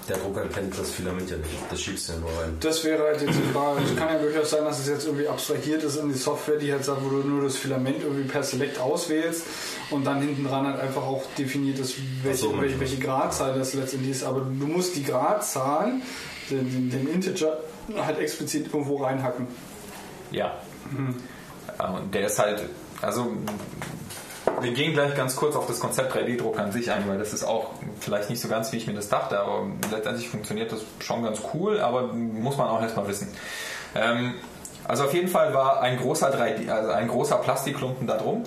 Der 0.09 0.17
Drucker 0.17 0.47
kennt 0.47 0.77
das 0.77 0.89
Filament 0.89 1.29
ja 1.29 1.38
nicht. 1.38 1.49
Das 1.69 1.79
schiebst 1.81 2.09
du 2.09 2.13
ja 2.13 2.19
nur 2.19 2.29
rein. 2.29 2.57
Das 2.59 2.83
wäre 2.83 3.03
halt 3.03 3.21
jetzt 3.21 3.38
die 3.38 3.53
Frage. 3.53 3.81
Es 3.85 3.95
kann 3.95 4.09
ja 4.09 4.19
durchaus 4.19 4.49
sein, 4.49 4.65
dass 4.65 4.79
es 4.79 4.88
jetzt 4.88 5.05
irgendwie 5.05 5.27
abstrahiert 5.27 5.83
ist 5.83 5.97
in 5.97 6.09
die 6.11 6.17
Software, 6.17 6.57
die 6.57 6.71
halt 6.71 6.83
sagt, 6.83 7.03
wo 7.03 7.09
du 7.09 7.17
nur 7.17 7.43
das 7.43 7.57
Filament 7.57 8.01
irgendwie 8.01 8.23
per 8.23 8.41
Select 8.41 8.79
auswählst 8.79 9.43
und 9.91 10.05
dann 10.05 10.19
hinten 10.19 10.45
dran 10.45 10.65
halt 10.65 10.79
einfach 10.79 11.03
auch 11.03 11.23
definiert 11.38 11.77
ist, 11.77 11.95
welche, 12.23 12.39
so, 12.39 12.59
welche, 12.59 12.79
welche 12.79 12.97
Gradzahl 12.97 13.57
das 13.57 13.75
letztendlich 13.75 14.11
ist. 14.11 14.23
Aber 14.23 14.39
du 14.39 14.65
musst 14.65 14.95
die 14.95 15.03
Gradzahl, 15.03 15.93
den, 16.49 16.71
den, 16.71 16.89
den 16.89 17.07
Integer, 17.13 17.59
halt 17.95 18.17
explizit 18.17 18.73
irgendwo 18.73 18.97
reinhacken. 19.03 19.47
Ja. 20.31 20.57
Ja, 21.77 21.89
Und 21.89 22.13
der 22.15 22.25
ist 22.25 22.39
halt, 22.39 22.63
also 23.01 23.27
wir 24.61 24.72
gehen 24.72 24.93
gleich 24.93 25.16
ganz 25.16 25.35
kurz 25.35 25.56
auf 25.56 25.68
das 25.68 25.80
Konzept 25.80 26.14
3D-Druck 26.14 26.59
an 26.59 26.72
sich 26.72 26.92
ein, 26.92 27.08
weil 27.08 27.18
das 27.18 27.34
ist 27.34 27.43
auch 27.43 27.72
vielleicht 28.00 28.30
nicht 28.30 28.42
so 28.42 28.48
ganz, 28.48 28.72
wie 28.72 28.77
ich 28.77 28.88
mir 28.88 28.93
das 28.93 29.09
dachte, 29.09 29.40
aber 29.40 29.68
letztendlich 29.92 30.30
funktioniert 30.30 30.72
das 30.72 30.82
schon 31.00 31.24
ganz 31.24 31.42
cool, 31.53 31.80
aber 31.80 32.14
muss 32.14 32.58
man 32.58 32.68
auch 32.68 32.82
erstmal 32.82 33.08
wissen. 33.08 33.30
Ähm, 33.95 34.35
also 34.88 35.06
auf 35.06 35.14
jeden 35.14 35.27
Fall 35.27 35.53
war 35.53 35.82
ein 35.82 35.98
großer 35.98 36.34
3D, 36.34 36.69
also 36.69 36.92
ein 36.92 37.08
großer 37.08 37.38
Plastikklumpen 37.38 38.08
da 38.08 38.18
drum 38.18 38.43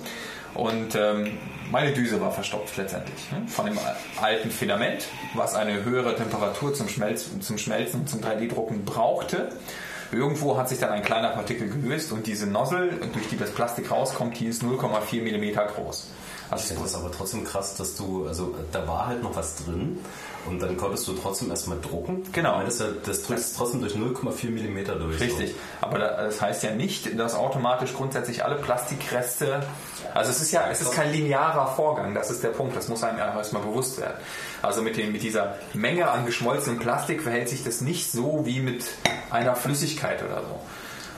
und 0.55 0.95
ähm, 0.95 1.37
meine 1.71 1.93
Düse 1.93 2.21
war 2.21 2.31
verstopft 2.31 2.77
letztendlich 2.77 3.31
ne? 3.31 3.47
von 3.47 3.65
dem 3.65 3.77
alten 4.21 4.51
Filament, 4.51 5.07
was 5.33 5.55
eine 5.55 5.83
höhere 5.83 6.15
Temperatur 6.15 6.73
zum 6.73 6.87
Schmelzen, 6.87 7.41
zum 7.41 7.57
Schmelzen 7.57 8.05
zum 8.07 8.21
3D-Drucken 8.21 8.85
brauchte. 8.85 9.49
Irgendwo 10.13 10.57
hat 10.57 10.69
sich 10.69 10.79
dann 10.79 10.91
ein 10.91 11.03
kleiner 11.03 11.29
Partikel 11.29 11.67
gelöst 11.69 12.11
und 12.11 12.27
diese 12.27 12.47
Nozzle, 12.47 12.91
durch 13.13 13.27
die 13.29 13.37
das 13.37 13.51
Plastik 13.51 13.89
rauskommt, 13.91 14.39
die 14.39 14.45
ist 14.45 14.63
0,4 14.63 15.21
mm 15.23 15.73
groß. 15.73 16.07
Ich 16.55 16.61
Also 16.61 16.67
finde 16.75 16.83
das 16.83 16.95
aber 16.95 17.11
trotzdem 17.11 17.43
krass, 17.43 17.75
dass 17.75 17.95
du, 17.95 18.27
also 18.27 18.53
da 18.71 18.87
war 18.87 19.07
halt 19.07 19.23
noch 19.23 19.35
was 19.35 19.55
drin 19.63 19.99
und 20.45 20.61
dann 20.61 20.75
konntest 20.77 21.07
du 21.07 21.13
trotzdem 21.13 21.49
erstmal 21.49 21.79
drucken. 21.79 22.23
Genau. 22.31 22.61
Das, 22.63 22.83
das 23.05 23.23
drückst 23.23 23.55
trotzdem 23.57 23.81
durch 23.81 23.93
0,4 23.95 24.49
mm 24.49 24.85
durch. 24.99 25.19
Richtig, 25.19 25.55
aber 25.81 25.99
da- 25.99 26.23
das 26.23 26.41
heißt 26.41 26.63
ja 26.63 26.71
nicht, 26.71 27.17
dass 27.17 27.33
automatisch 27.35 27.93
grundsätzlich 27.93 28.43
alle 28.43 28.55
Plastikreste, 28.55 29.61
also 30.13 30.31
es 30.31 30.41
ist 30.41 30.51
ja, 30.51 30.67
es 30.69 30.81
ist 30.81 30.91
kein 30.93 31.11
linearer 31.11 31.67
Vorgang, 31.75 32.13
das 32.13 32.29
ist 32.29 32.43
der 32.43 32.49
Punkt, 32.49 32.75
das 32.75 32.87
muss 32.87 33.03
einem 33.03 33.17
erstmal 33.19 33.61
bewusst 33.61 33.99
werden. 33.99 34.17
Also 34.61 34.81
mit, 34.81 34.97
dem, 34.97 35.11
mit 35.11 35.23
dieser 35.23 35.55
Menge 35.73 36.09
an 36.09 36.25
geschmolzenem 36.25 36.79
Plastik 36.79 37.21
verhält 37.23 37.49
sich 37.49 37.63
das 37.63 37.81
nicht 37.81 38.11
so 38.11 38.45
wie 38.45 38.59
mit 38.59 38.85
einer 39.31 39.55
Flüssigkeit 39.55 40.21
oder 40.23 40.41
so. 40.41 40.59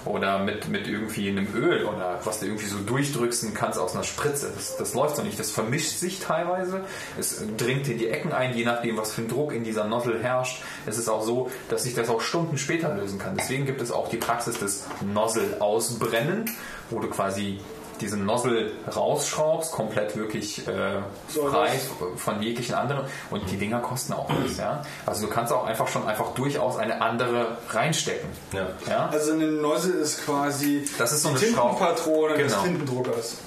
Oder 0.06 0.40
mit, 0.40 0.69
mit 0.69 0.88
irgendwie 0.88 1.30
einem 1.30 1.48
Öl 1.56 1.85
oder 1.85 2.19
was 2.24 2.40
du 2.40 2.45
irgendwie 2.45 2.67
so 2.67 2.77
durchdrücksen 2.77 3.53
kannst 3.53 3.80
aus 3.80 3.95
einer 3.95 4.03
Spritze. 4.03 4.51
Das, 4.53 4.77
das 4.77 4.93
läuft 4.93 5.16
so 5.16 5.24
nicht. 5.24 5.40
Das 5.40 5.51
vermischt 5.51 5.98
sich 5.98 6.19
teilweise. 6.19 6.82
Es 7.19 7.43
dringt 7.58 7.88
in 7.88 7.98
die 7.98 8.08
Ecken 8.08 8.32
ein, 8.32 8.56
je 8.56 8.66
nachdem, 8.66 8.98
was 8.98 9.14
für 9.14 9.22
ein 9.22 9.27
Druck 9.27 9.51
in 9.53 9.64
dieser 9.64 9.85
Nozzle 9.85 10.22
herrscht. 10.22 10.61
Es 10.85 10.98
ist 10.98 11.09
auch 11.09 11.24
so, 11.24 11.50
dass 11.69 11.84
sich 11.84 11.95
das 11.95 12.09
auch 12.09 12.22
Stunden 12.22 12.58
später 12.58 12.93
lösen 12.93 13.17
kann. 13.19 13.35
Deswegen 13.35 13.66
gibt 13.66 13.82
es 13.82 13.92
auch 13.92 14.09
die 14.09 14.17
Praxis 14.17 14.59
des 14.59 14.85
Nozzle-Ausbrennen, 15.01 16.51
wo 16.90 17.00
du 17.00 17.08
quasi 17.09 17.59
diese 18.01 18.17
Nozzle 18.17 18.72
rausschraubst, 18.95 19.72
komplett 19.72 20.15
wirklich 20.15 20.67
äh, 20.67 20.99
frei 21.27 21.72
von 22.17 22.41
jeglichen 22.41 22.75
anderen. 22.75 23.06
Und 23.32 23.49
die 23.51 23.57
Dinger 23.57 23.80
kosten 23.80 24.14
auch 24.14 24.30
nichts. 24.30 24.57
Ja? 24.57 24.82
Also 25.06 25.27
du 25.27 25.32
kannst 25.33 25.51
auch 25.53 25.65
einfach 25.65 25.88
schon 25.88 26.07
einfach 26.07 26.33
durchaus 26.33 26.77
eine 26.77 27.01
andere 27.01 27.57
reinstecken. 27.69 28.30
Ja. 28.53 28.67
Ja? 28.90 29.09
Also 29.11 29.33
eine 29.33 29.48
Nozzle 29.48 29.93
ist 29.93 30.25
quasi 30.25 30.88
Das 30.98 31.11
ist 31.11 31.24
so 31.24 31.30
die 31.30 31.45
eine 31.45 31.53
Schraub- 31.56 31.77
Tintenpatrone 31.77 32.38
des 32.38 32.51
Genau. 32.53 32.64
Tintendruckers. 32.64 33.38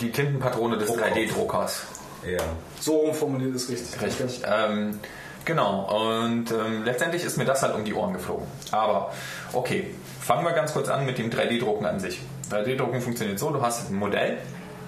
Die 0.00 0.10
Tintenpatrone 0.10 0.78
des 0.78 0.90
3D-Druckers. 0.90 1.82
Ja. 2.26 2.38
So 2.80 2.94
umformuliert 3.00 3.54
ist 3.54 3.68
richtig. 3.68 4.00
Richtig. 4.00 4.42
Ähm, 4.46 4.98
genau. 5.44 6.14
Und 6.14 6.50
ähm, 6.50 6.84
letztendlich 6.84 7.24
ist 7.24 7.36
mir 7.36 7.44
das 7.44 7.62
halt 7.62 7.74
um 7.74 7.84
die 7.84 7.94
Ohren 7.94 8.12
geflogen. 8.12 8.46
Aber 8.70 9.12
okay, 9.52 9.94
fangen 10.20 10.44
wir 10.44 10.52
ganz 10.52 10.72
kurz 10.72 10.88
an 10.88 11.04
mit 11.04 11.18
dem 11.18 11.30
3D-Drucken 11.30 11.84
an 11.86 12.00
sich. 12.00 12.20
3D-Drucken 12.52 13.00
funktioniert 13.00 13.38
so, 13.38 13.50
du 13.50 13.62
hast 13.62 13.90
ein 13.90 13.96
Modell, 13.96 14.38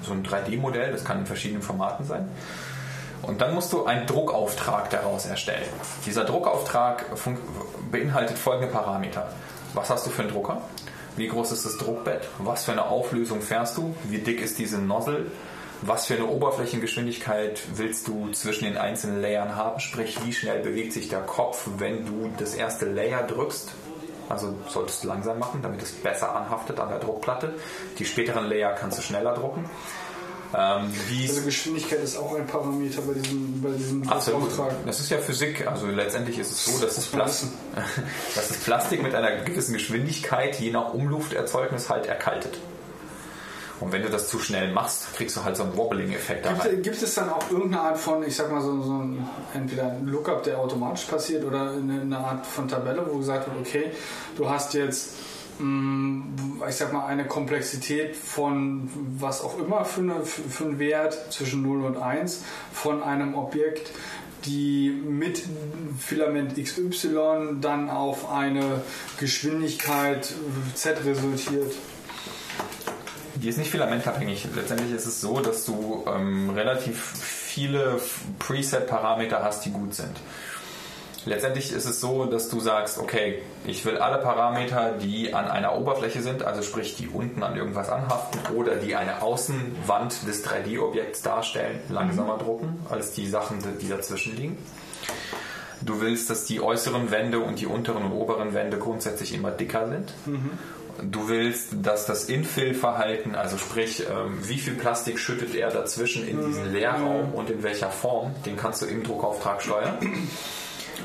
so 0.03 0.13
ein 0.13 0.25
3D-Modell, 0.25 0.93
das 0.93 1.05
kann 1.05 1.21
in 1.21 1.27
verschiedenen 1.27 1.63
Formaten 1.63 2.05
sein. 2.05 2.29
Und 3.23 3.41
dann 3.41 3.55
musst 3.55 3.73
du 3.73 3.87
einen 3.87 4.07
Druckauftrag 4.07 4.91
daraus 4.91 5.25
erstellen. 5.27 5.65
Dieser 6.05 6.25
Druckauftrag 6.25 7.07
beinhaltet 7.91 8.37
folgende 8.37 8.71
Parameter. 8.71 9.31
Was 9.73 9.89
hast 9.91 10.07
du 10.07 10.11
für 10.11 10.23
einen 10.23 10.31
Drucker? 10.31 10.61
Wie 11.17 11.29
groß 11.29 11.53
ist 11.53 11.65
das 11.65 11.79
Druckbett? 11.79 12.29
Was 12.39 12.65
für 12.65 12.73
eine 12.73 12.87
Auflösung 12.87 13.41
fährst 13.41 13.77
du? 13.77 13.95
Wie 14.05 14.19
dick 14.19 14.43
ist 14.43 14.59
diese 14.59 14.79
Nozzle? 14.79 15.27
Was 15.81 16.07
für 16.07 16.15
eine 16.15 16.27
Oberflächengeschwindigkeit 16.27 17.63
willst 17.75 18.09
du 18.09 18.31
zwischen 18.33 18.65
den 18.65 18.77
einzelnen 18.77 19.21
Layern 19.21 19.55
haben? 19.55 19.81
Sprich, 19.81 20.19
wie 20.25 20.33
schnell 20.33 20.61
bewegt 20.61 20.93
sich 20.93 21.09
der 21.09 21.21
Kopf, 21.21 21.69
wenn 21.79 22.07
du 22.07 22.33
das 22.39 22.55
erste 22.55 22.87
Layer 22.87 23.23
drückst? 23.23 23.73
Also 24.29 24.55
solltest 24.69 25.05
du 25.05 25.09
langsam 25.09 25.39
machen, 25.39 25.61
damit 25.63 25.83
es 25.83 25.93
besser 25.93 26.35
anhaftet 26.35 26.81
an 26.81 26.89
der 26.89 26.99
Druckplatte. 26.99 27.55
Die 27.99 28.05
späteren 28.05 28.47
Layer 28.47 28.73
kannst 28.73 28.99
du 28.99 29.03
schneller 29.03 29.35
drucken. 29.35 29.69
Ähm, 30.57 30.93
Also 31.29 31.43
Geschwindigkeit 31.43 32.01
ist 32.01 32.17
auch 32.17 32.35
ein 32.35 32.47
Parameter 32.47 33.03
bei 33.03 33.15
diesem, 33.15 33.61
bei 33.61 33.71
diesem 33.71 34.09
Absolut. 34.09 34.51
Das 34.87 35.01
ist 35.01 35.11
ja 35.11 35.19
Physik. 35.19 35.67
Also 35.67 35.87
letztendlich 35.87 36.39
ist 36.39 36.53
es 36.53 36.65
so, 36.65 36.85
dass 36.85 36.95
das, 36.95 37.07
Plas 37.07 37.47
dass 38.35 38.49
das 38.49 38.57
Plastik 38.59 39.03
mit 39.03 39.15
einer 39.15 39.43
gewissen 39.43 39.73
Geschwindigkeit 39.73 40.59
je 40.61 40.71
nach 40.71 40.95
Umlufterzeugnis 40.95 41.91
halt 41.91 42.07
erkaltet. 42.07 42.59
Und 43.81 43.93
wenn 43.93 44.03
du 44.03 44.09
das 44.09 44.29
zu 44.29 44.39
schnell 44.39 44.73
machst, 44.73 45.15
kriegst 45.15 45.37
du 45.37 45.45
halt 45.45 45.57
so 45.57 45.65
einen 45.65 45.77
Wobbling-Effekt 45.77 46.47
da 46.47 46.51
rein. 46.51 46.71
Gibt, 46.71 46.83
gibt 46.85 47.03
es 47.03 47.15
dann 47.15 47.29
auch 47.29 47.51
irgendeine 47.51 47.83
Art 47.83 47.99
von, 47.99 48.23
ich 48.23 48.37
sag 48.37 48.51
mal, 48.51 48.61
so, 48.61 48.83
so 48.83 48.93
ein, 48.93 49.27
entweder 49.53 49.93
ein 49.93 50.07
Lookup, 50.07 50.43
der 50.45 50.59
automatisch 50.59 51.05
passiert 51.07 51.45
oder 51.45 51.73
eine, 51.73 52.03
eine 52.03 52.19
Art 52.19 52.47
von 52.47 52.69
Tabelle, 52.69 53.05
wo 53.11 53.19
gesagt 53.19 53.47
wird, 53.47 53.59
okay, 53.59 53.91
du 54.37 54.49
hast 54.49 54.75
jetzt, 54.75 55.15
mh, 55.59 56.69
ich 56.69 56.77
sag 56.77 56.93
mal, 56.93 57.07
eine 57.07 57.27
Komplexität 57.27 58.15
von 58.15 58.89
was 59.19 59.43
auch 59.43 59.59
immer 59.59 59.85
für, 59.85 60.03
eine, 60.03 60.25
für 60.25 60.65
einen 60.65 60.79
Wert 60.79 61.33
zwischen 61.33 61.63
0 61.63 61.85
und 61.85 61.97
1 61.97 62.43
von 62.73 63.03
einem 63.03 63.35
Objekt, 63.35 63.91
die 64.45 64.91
mit 64.91 65.43
Filament 65.99 66.63
XY 66.63 67.57
dann 67.61 67.91
auf 67.91 68.31
eine 68.31 68.83
Geschwindigkeit 69.19 70.33
Z 70.75 71.05
resultiert. 71.05 71.73
Die 73.37 73.49
ist 73.49 73.59
nicht 73.59 73.71
filamentabhängig. 73.71 74.47
Letztendlich 74.55 74.93
ist 74.93 75.07
es 75.07 75.21
so, 75.21 75.41
dass 75.41 75.65
du 75.65 76.05
ähm, 76.07 76.51
relativ 76.51 77.01
viele 77.01 78.01
Preset-Parameter 78.39 79.43
hast, 79.43 79.65
die 79.65 79.71
gut 79.71 79.95
sind. 79.95 80.17
Letztendlich 81.27 81.73
ist 81.73 81.87
es 81.87 82.01
so, 82.01 82.27
dass 82.27 82.51
du 82.51 82.61
sagst, 82.61 82.99
okay, 82.99 83.41
ich 83.65 83.85
will 83.87 83.97
alle 83.97 84.19
Parameter, 84.19 84.93
die 84.93 85.33
an 85.33 85.47
einer 85.47 85.75
Oberfläche 85.75 86.21
sind, 86.21 86.43
also 86.43 86.63
sprich, 86.63 86.97
die 86.97 87.09
unten 87.09 87.43
an 87.43 87.57
irgendwas 87.57 87.89
anhaften 87.89 88.41
oder 88.55 88.77
die 88.77 88.95
eine 88.95 89.23
Außenwand 89.23 90.29
des 90.29 90.45
3D-Objekts 90.45 91.23
darstellen, 91.23 91.81
langsamer 91.89 92.37
drucken 92.37 92.79
als 92.91 93.13
die 93.13 93.27
Sachen, 93.27 93.59
die 93.81 93.89
dazwischen 93.89 94.37
liegen. 94.37 94.59
Du 95.81 96.01
willst, 96.01 96.29
dass 96.29 96.45
die 96.45 96.61
äußeren 96.61 97.11
Wände 97.11 97.41
und 97.41 97.59
die 97.59 97.67
unteren 97.67 98.05
und 98.05 98.13
oberen 98.13 98.55
Wände 98.55 98.79
grundsätzlich 98.79 99.35
immer 99.35 99.51
dicker 99.51 99.89
sind. 99.89 100.13
Du 101.03 101.29
willst, 101.29 101.71
dass 101.83 102.07
das 102.07 102.27
Infill-Verhalten, 102.27 103.35
also 103.35 103.59
sprich, 103.59 104.05
ähm, 104.09 104.39
wie 104.43 104.59
viel 104.59 104.75
Plastik 104.75 105.19
schüttet 105.19 105.55
er 105.55 105.71
dazwischen 105.71 106.27
in 106.27 106.47
diesen 106.47 106.73
Leerraum 106.73 107.35
und 107.35 107.51
in 107.51 107.63
welcher 107.63 107.91
Form, 107.91 108.35
den 108.47 108.57
kannst 108.57 108.83
du 108.83 108.87
im 108.87 109.03
Druckauftrag 109.03 109.63
steuern. 109.63 109.99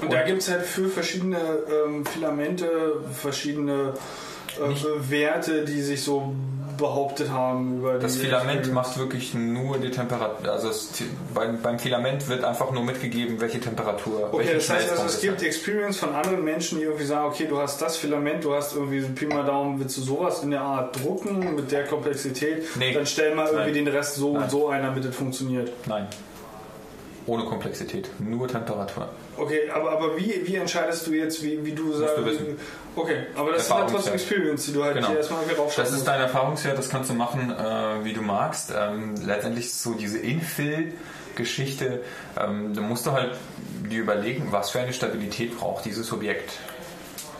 Und, 0.02 0.14
da 0.14 0.24
gibt 0.24 0.42
es 0.42 0.50
halt 0.50 0.64
für 0.64 0.88
verschiedene 0.88 1.38
ähm, 1.38 2.06
Filamente 2.06 3.02
verschiedene 3.12 3.94
äh, 4.58 5.10
Werte, 5.10 5.66
die 5.66 5.82
sich 5.82 6.04
so 6.04 6.36
behauptet 6.80 7.30
haben 7.30 7.78
über 7.80 8.00
Das 8.00 8.16
Filament 8.18 8.72
macht 8.74 8.98
wirklich 8.98 9.34
nur 9.34 9.78
die 9.78 9.92
Temperatur, 9.92 10.52
also 10.52 10.70
es, 10.70 10.92
beim, 11.34 11.62
beim 11.62 11.78
Filament 11.80 12.28
wird 12.28 12.44
einfach 12.44 12.72
nur 12.72 12.84
mitgegeben, 12.84 13.40
welche 13.40 13.60
Temperatur, 13.60 14.30
Okay, 14.32 14.56
das 14.56 14.70
heißt 14.70 14.92
also, 14.92 15.04
es 15.06 15.22
gibt 15.22 15.42
die 15.42 15.46
Experience 15.46 15.98
von 15.98 16.14
anderen 16.16 16.44
Menschen, 16.44 16.80
die 16.80 16.86
irgendwie 16.86 17.06
sagen, 17.06 17.28
okay, 17.28 17.46
du 17.48 17.60
hast 17.60 17.82
das 17.82 17.98
Filament, 17.98 18.44
du 18.44 18.54
hast 18.56 18.76
irgendwie 18.76 19.02
so 19.02 19.10
Pi 19.10 19.28
mal 19.28 19.46
Daumen, 19.46 19.80
willst 19.80 19.98
du 19.98 20.02
sowas 20.02 20.42
in 20.44 20.52
der 20.52 20.62
Art 20.62 21.04
drucken 21.04 21.56
mit 21.56 21.72
der 21.72 21.86
Komplexität, 21.86 22.64
Nee. 22.78 22.94
dann 22.94 23.06
stell 23.06 23.36
mal 23.36 23.48
irgendwie 23.48 23.72
Nein. 23.72 23.86
den 23.86 23.88
Rest 23.96 24.16
so 24.16 24.34
Nein. 24.34 24.44
und 24.44 24.52
so 24.52 24.68
ein, 24.70 24.82
damit 24.82 25.06
es 25.06 25.16
funktioniert. 25.16 25.72
Nein. 25.88 26.08
Ohne 27.26 27.44
Komplexität, 27.46 28.10
nur 28.20 28.48
Temperatur. 28.48 29.10
Okay, 29.38 29.70
aber, 29.74 29.92
aber 29.92 30.18
wie, 30.18 30.42
wie 30.46 30.56
entscheidest 30.56 31.06
du 31.06 31.12
jetzt, 31.14 31.44
wie, 31.44 31.64
wie 31.64 31.74
du 31.74 31.94
sagst? 31.94 32.18
du. 32.18 32.58
Okay, 33.02 33.28
aber 33.36 33.54
das 33.54 33.64
ist 33.64 33.74
halt 33.74 33.90
trotzdem. 33.90 34.14
Experience, 34.14 34.66
die 34.66 34.74
du 34.74 34.84
halt 34.84 34.96
Genau. 34.96 35.08
hier 35.08 35.18
erstmal 35.18 35.44
raufschauen 35.46 35.86
Das 35.86 35.94
ist 35.94 36.06
dein 36.06 36.20
Erfahrungswert, 36.20 36.78
das 36.78 36.90
kannst 36.90 37.10
du 37.10 37.14
machen, 37.14 37.50
äh, 37.52 38.04
wie 38.04 38.14
du 38.14 38.22
magst. 38.22 38.74
Ähm, 38.78 39.16
letztendlich 39.26 39.74
so 39.74 39.94
diese 39.94 40.20
Infill-Geschichte, 40.20 42.02
ähm, 42.38 42.74
da 42.74 42.82
musst 42.82 43.06
du 43.06 43.12
halt 43.14 43.32
dir 43.90 44.02
überlegen, 44.02 44.52
was 44.52 44.72
für 44.72 44.80
eine 44.80 44.92
Stabilität 44.94 45.58
braucht 45.58 45.86
dieses 45.86 46.12
Objekt. 46.12 46.54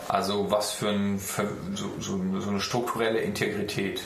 Also 0.08 0.50
was 0.50 0.72
für, 0.72 0.90
ein, 0.90 1.20
für 1.20 1.50
so, 1.76 1.92
so, 2.00 2.20
so 2.40 2.50
eine 2.50 2.62
strukturelle 2.62 3.20
Integrität. 3.20 4.02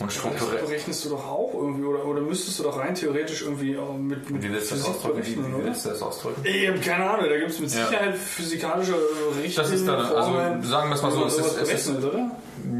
Und 0.00 0.06
Das 0.06 0.14
strukturell. 0.16 0.62
berechnest 0.62 1.04
du 1.04 1.10
doch 1.10 1.28
auch 1.28 1.50
irgendwie, 1.54 1.84
oder, 1.84 2.04
oder 2.06 2.20
müsstest 2.22 2.58
du 2.58 2.62
doch 2.62 2.78
rein 2.78 2.94
theoretisch 2.94 3.42
irgendwie 3.42 3.76
mit, 3.98 4.30
mit 4.30 4.42
Wie 4.42 4.50
willst 4.50 4.70
du 4.70 4.76
das 4.76 4.86
ausdrücken? 4.88 5.22
Wie, 5.26 5.36
wie 5.36 5.64
willst 5.64 5.84
du 5.84 5.90
das 5.90 6.00
ausdrücken? 6.02 6.40
Ich 6.42 6.68
habe 6.68 6.78
keine 6.80 7.10
Ahnung, 7.10 7.26
da 7.28 7.36
gibt 7.36 7.50
es 7.50 7.60
mit 7.60 7.70
Ja. 7.70 7.86
Sicherheit 7.86 8.16
physikalische 8.16 8.94
Richtlinien. 8.94 9.56
Das 9.56 9.70
ist 9.70 9.86
dann- 9.86 10.00
also, 10.00 10.68
sagen 10.68 10.88
wir 10.88 10.94
es 10.96 11.02
mal 11.02 11.12
so, 11.12 11.26
es 11.26 11.36
ist- 11.38 11.56
es 11.60 11.86
ist- 11.86 12.02
oder? 12.04 12.30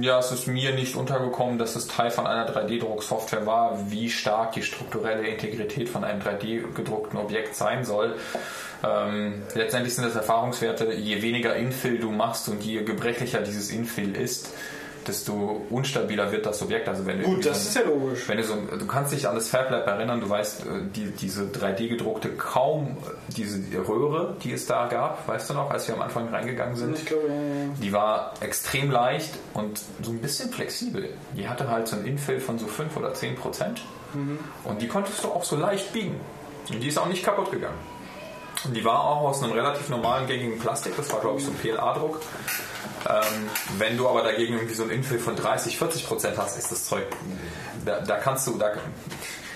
Ja, 0.00 0.18
es 0.18 0.32
ist 0.32 0.46
mir 0.46 0.72
nicht 0.74 0.96
untergekommen, 0.96 1.58
dass 1.58 1.76
es 1.76 1.86
Teil 1.88 2.10
von 2.10 2.26
einer 2.26 2.46
3D-Drucksoftware 2.50 3.44
war, 3.46 3.78
wie 3.90 4.08
stark 4.10 4.52
die 4.52 4.62
strukturelle 4.62 5.26
Integrität 5.26 5.88
von 5.90 6.04
einem 6.04 6.20
3D-gedruckten 6.20 7.18
Objekt 7.18 7.54
sein 7.54 7.84
soll. 7.84 8.14
Ähm, 8.82 9.42
letztendlich 9.54 9.94
sind 9.94 10.06
das 10.06 10.16
Erfahrungswerte, 10.16 10.92
je 10.94 11.20
weniger 11.20 11.54
Infill 11.56 11.98
du 11.98 12.10
machst 12.10 12.48
und 12.48 12.62
je 12.62 12.82
gebrechlicher 12.82 13.40
dieses 13.42 13.70
Infill 13.70 14.16
ist, 14.16 14.48
desto 15.10 15.66
unstabiler 15.70 16.30
wird 16.30 16.46
das 16.46 16.62
Objekt. 16.62 16.88
Also 16.88 17.04
wenn 17.04 17.18
du 17.18 17.24
Gut, 17.24 17.44
das 17.44 17.66
ist 17.66 17.74
ja 17.74 17.82
logisch. 17.82 18.28
wenn 18.28 18.38
du, 18.38 18.44
so, 18.44 18.54
du 18.54 18.86
kannst 18.86 19.12
dich 19.12 19.28
an 19.28 19.34
das 19.34 19.48
Fab 19.48 19.70
Lab 19.70 19.86
erinnern, 19.86 20.20
du 20.20 20.28
weißt, 20.28 20.60
äh, 20.60 20.64
die, 20.94 21.10
diese 21.10 21.44
3D-gedruckte 21.44 22.28
kaum, 22.36 22.96
äh, 23.04 23.10
diese 23.36 23.58
Röhre, 23.86 24.36
die 24.42 24.52
es 24.52 24.66
da 24.66 24.86
gab, 24.86 25.26
weißt 25.26 25.50
du 25.50 25.54
noch, 25.54 25.70
als 25.70 25.88
wir 25.88 25.96
am 25.96 26.02
Anfang 26.02 26.28
reingegangen 26.28 26.76
sind? 26.76 26.98
Ich 26.98 27.06
glaube, 27.06 27.26
ja, 27.28 27.34
ja. 27.34 27.68
Die 27.82 27.92
war 27.92 28.34
extrem 28.40 28.90
leicht 28.90 29.34
und 29.54 29.80
so 30.02 30.12
ein 30.12 30.20
bisschen 30.20 30.50
flexibel. 30.50 31.08
Die 31.36 31.48
hatte 31.48 31.68
halt 31.68 31.88
so 31.88 31.96
ein 31.96 32.04
Infill 32.04 32.40
von 32.40 32.58
so 32.58 32.66
5 32.66 32.96
oder 32.96 33.12
10 33.12 33.34
Prozent. 33.36 33.82
Und 34.64 34.82
die 34.82 34.88
konntest 34.88 35.22
du 35.22 35.28
auch 35.28 35.44
so 35.44 35.54
leicht 35.56 35.92
biegen. 35.92 36.18
Und 36.68 36.80
die 36.82 36.88
ist 36.88 36.98
auch 36.98 37.06
nicht 37.06 37.24
kaputt 37.24 37.52
gegangen. 37.52 37.78
Und 38.64 38.74
die 38.76 38.84
war 38.84 39.04
auch 39.04 39.28
aus 39.28 39.42
einem 39.42 39.52
relativ 39.52 39.88
normalen 39.88 40.26
gängigen 40.26 40.58
Plastik. 40.58 40.96
Das 40.96 41.12
war, 41.12 41.20
glaube 41.20 41.38
ich, 41.38 41.44
so 41.44 41.52
ein 41.52 41.56
PLA-Druck. 41.56 42.20
Ähm, 43.08 43.48
wenn 43.78 43.96
du 43.96 44.08
aber 44.08 44.22
dagegen 44.22 44.54
irgendwie 44.54 44.74
so 44.74 44.82
ein 44.84 44.90
Infill 44.90 45.18
von 45.18 45.36
30, 45.36 45.78
40 45.78 46.06
Prozent 46.06 46.36
hast, 46.38 46.58
ist 46.58 46.70
das 46.70 46.84
Zeug, 46.86 47.04
da, 47.84 48.00
da 48.00 48.16
kannst 48.16 48.46
du, 48.46 48.58
da 48.58 48.72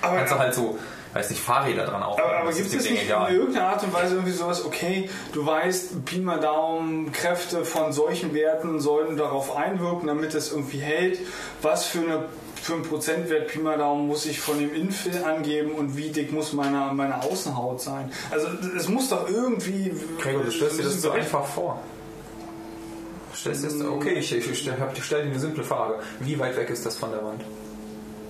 Aber- 0.01 0.17
kannst 0.17 0.33
du 0.33 0.39
halt 0.39 0.55
so, 0.55 0.79
weiß 1.13 1.31
nicht, 1.31 1.43
Fahrräder 1.43 1.85
dran 1.85 2.03
aufbauen. 2.03 2.27
Aber, 2.31 2.39
aber 2.41 2.53
gibt 2.53 2.73
es 2.73 2.89
nicht 2.91 3.05
egal. 3.05 3.31
in 3.31 3.37
irgendeiner 3.41 3.69
Art 3.69 3.83
und 3.83 3.93
Weise 3.93 4.15
irgendwie 4.15 4.33
sowas, 4.33 4.65
okay, 4.65 5.11
du 5.33 5.45
weißt, 5.45 6.05
Pi 6.05 6.19
mal 6.19 6.41
Daumen, 6.41 7.13
Kräfte 7.13 7.65
von 7.65 7.93
solchen 7.93 8.35
Werten 8.35 8.81
sollten 8.81 9.17
darauf 9.17 9.55
einwirken, 9.57 10.09
damit 10.09 10.35
es 10.35 10.51
irgendwie 10.51 10.79
hält, 10.79 11.19
was 11.63 11.85
für 11.85 12.01
eine 12.01 12.25
für 12.63 12.73
einen 12.73 12.83
Prozentwert 12.83 13.49
Pi 13.49 13.59
mal 13.59 13.77
Daumen 13.77 14.07
muss 14.07 14.25
ich 14.25 14.41
von 14.41 14.59
dem 14.59 14.75
Infill 14.75 15.23
angeben 15.23 15.73
und 15.73 15.99
wie 15.99 16.09
dick 16.09 16.33
muss 16.33 16.55
meine, 16.55 16.91
meine 16.95 17.23
Außenhaut 17.23 17.83
sein. 17.83 18.11
Also 18.31 18.49
es 18.75 18.89
muss 18.89 19.11
doch 19.11 19.29
irgendwie... 19.29 19.93
Gregor, 20.19 20.45
du 20.45 20.51
stellst 20.51 20.79
dir 20.79 20.85
das 20.85 21.03
so 21.03 21.11
einfach 21.11 21.45
vor. 21.45 21.83
Das, 23.45 23.81
okay, 23.83 24.15
ich, 24.15 24.35
ich, 24.35 24.51
ich 24.51 24.59
stelle 24.59 24.77
stell 25.01 25.23
dir 25.25 25.31
eine 25.31 25.39
simple 25.39 25.65
Frage. 25.65 25.97
Wie 26.21 26.39
weit 26.39 26.57
weg 26.57 26.71
ist 26.71 26.85
das 26.87 26.97
von 26.97 27.11
der 27.11 27.23
Wand? 27.25 27.43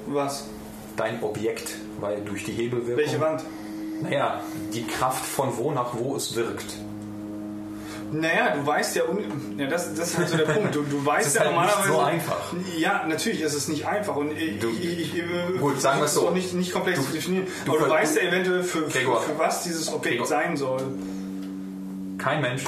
Was? 0.07 0.47
Dein 0.97 1.23
Objekt, 1.23 1.75
weil 2.01 2.21
durch 2.23 2.45
die 2.45 2.53
Hebelwirkung... 2.53 2.97
Welche 2.97 3.21
Wand? 3.21 3.43
Naja, 4.03 4.41
die 4.73 4.85
Kraft 4.87 5.25
von 5.25 5.57
wo 5.57 5.71
nach 5.71 5.95
wo 5.97 6.17
es 6.17 6.35
wirkt. 6.37 6.67
Naja, 8.13 8.55
du 8.57 8.65
weißt 8.67 8.95
ja, 8.97 9.03
ja 9.57 9.67
das, 9.67 9.93
das 9.95 10.11
ist 10.11 10.19
halt 10.19 10.29
so 10.29 10.37
der 10.37 10.45
Punkt. 10.45 10.75
Du, 10.75 10.83
du 10.83 11.05
weißt 11.05 11.29
ist 11.29 11.35
ja 11.37 11.41
halt 11.43 11.51
nicht 11.53 11.61
normalerweise. 11.61 11.93
so 11.93 12.01
einfach. 12.01 12.53
Ja, 12.77 13.05
natürlich 13.09 13.41
ist 13.41 13.55
es 13.55 13.67
nicht 13.67 13.87
einfach. 13.87 14.15
Und 14.17 14.33
ich, 14.39 14.61
Du- 14.61 14.69
ich, 14.71 14.85
ich, 15.01 15.15
ich, 15.19 15.61
Gut, 15.61 15.81
sagen 15.81 15.99
wir 16.01 16.05
es 16.05 16.15
so. 16.15 16.29
auch 16.29 16.35
Nicht, 16.35 16.53
nicht 16.55 16.73
komplex 16.73 16.99
Du- 17.01 17.07
zu 17.07 17.13
definieren. 17.13 17.47
du 17.65 17.73
aber 17.77 17.87
du 17.87 17.91
weißt 17.91 18.17
ja 18.17 18.23
eventuell, 18.23 18.63
für, 18.63 18.89
für, 18.91 19.01
für 19.21 19.39
was 19.39 19.65
dieses 19.65 19.89
Objekt 19.93 20.17
Gregor. 20.17 20.27
sein 20.27 20.57
soll. 20.57 20.83
Kein 22.19 22.41
Mensch, 22.41 22.65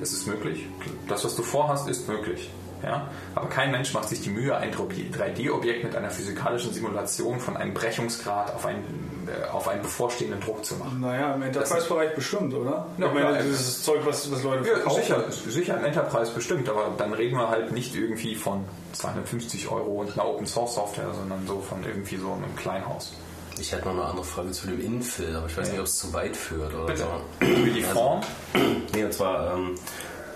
es 0.00 0.12
ist 0.12 0.26
möglich. 0.26 0.66
Das, 1.08 1.24
was 1.24 1.36
du 1.36 1.42
vorhast, 1.42 1.88
ist 1.88 2.08
möglich. 2.08 2.50
Ja? 2.82 3.08
Aber 3.34 3.48
kein 3.48 3.70
Mensch 3.70 3.92
macht 3.92 4.08
sich 4.08 4.20
die 4.20 4.30
Mühe, 4.30 4.56
ein 4.56 4.72
3D-Objekt 4.72 5.84
mit 5.84 5.94
einer 5.94 6.10
physikalischen 6.10 6.72
Simulation 6.72 7.38
von 7.40 7.56
einem 7.56 7.74
Brechungsgrad 7.74 8.54
auf 8.54 8.66
einen, 8.66 9.28
äh, 9.28 9.48
auf 9.50 9.68
einen 9.68 9.82
bevorstehenden 9.82 10.40
Druck 10.40 10.64
zu 10.64 10.76
machen. 10.76 11.00
Naja, 11.00 11.34
im 11.34 11.42
Enterprise-Bereich 11.42 12.14
bestimmt, 12.14 12.54
oder? 12.54 12.86
Ja, 12.98 13.06
ich 13.06 13.12
meine, 13.12 13.38
ist 13.38 13.84
Zeug, 13.84 14.00
was, 14.04 14.30
was 14.30 14.42
Leute 14.42 14.68
Ja, 14.68 14.90
sicher, 14.90 15.24
sicher 15.30 15.78
im 15.78 15.84
Enterprise 15.84 16.32
bestimmt, 16.32 16.68
aber 16.68 16.92
dann 16.96 17.12
reden 17.12 17.36
wir 17.36 17.48
halt 17.48 17.72
nicht 17.72 17.94
irgendwie 17.94 18.34
von 18.34 18.64
250 18.92 19.70
Euro 19.70 20.00
und 20.00 20.12
einer 20.12 20.26
Open 20.26 20.46
Source 20.46 20.74
Software, 20.74 21.12
sondern 21.12 21.46
so 21.46 21.60
von 21.60 21.84
irgendwie 21.84 22.16
so 22.16 22.32
einem 22.32 22.54
Kleinhaus. 22.56 23.12
Ich 23.60 23.72
hätte 23.72 23.84
noch 23.86 23.92
eine 23.92 24.04
andere 24.04 24.24
Frage 24.24 24.50
zu 24.52 24.66
dem 24.66 24.80
Infill, 24.80 25.36
aber 25.36 25.46
ich 25.46 25.56
weiß 25.56 25.68
nicht, 25.70 25.78
ob 25.80 25.86
es 25.86 25.98
zu 25.98 26.12
weit 26.12 26.36
führt 26.36 26.72
oder 26.74 26.86
Bitte. 26.86 27.00
so. 27.40 27.46
Wie 27.64 27.70
die 27.70 27.82
Form? 27.82 28.20
Nee, 28.94 29.04
und 29.04 29.12
zwar, 29.12 29.54
ähm, 29.54 29.74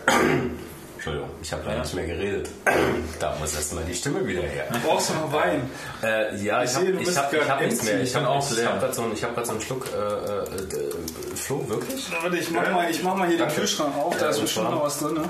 Entschuldigung, 0.96 1.30
ich 1.42 1.52
habe 1.52 1.62
leider 1.64 1.76
Ja. 1.78 1.82
nicht 1.82 1.94
mehr 1.94 2.06
geredet. 2.06 2.48
Da 3.20 3.34
muss 3.40 3.54
erstmal 3.54 3.84
die 3.84 3.94
Stimme 3.94 4.26
wieder 4.26 4.42
her. 4.42 4.66
Brauchst 4.84 5.10
du 5.10 5.14
noch 5.14 5.32
Wein? 5.32 5.68
Äh, 6.02 6.36
ja, 6.42 6.62
Ich 6.62 6.70
ich 6.70 6.76
habe 6.76 6.86
du 6.92 6.98
hab, 7.16 7.32
ich 7.32 7.38
grad 7.40 7.48
hab 7.48 7.60
nichts 7.62 7.82
mehr. 7.82 8.02
Ich 8.02 8.10
Ich 8.10 8.14
habe 8.16 8.26
hab 8.28 8.80
gerade 8.80 8.92
so, 8.94 9.02
einen- 9.02 9.12
ich 9.14 9.24
hab 9.24 9.34
grad 9.34 9.46
so 9.46 9.52
einen 9.52 9.60
Schluck. 9.60 9.86
Äh, 9.92 9.96
äh, 9.98 10.42
äh, 10.42 11.36
Flo, 11.36 11.68
wirklich? 11.68 12.06
Warte, 12.22 12.36
ich 12.36 12.50
mach 12.50 12.70
mal, 12.70 12.90
ich 12.90 13.02
mach 13.02 13.16
mal 13.16 13.28
hier 13.28 13.38
Danke. 13.38 13.54
den 13.54 13.60
Kühlschrank 13.60 13.96
auf, 13.96 14.16
da 14.16 14.24
Ja, 14.26 14.30
ist 14.30 14.40
bestimmt 14.40 14.70
noch 14.70 14.82
was 14.84 14.98
drin. 14.98 15.14
Ne? 15.14 15.24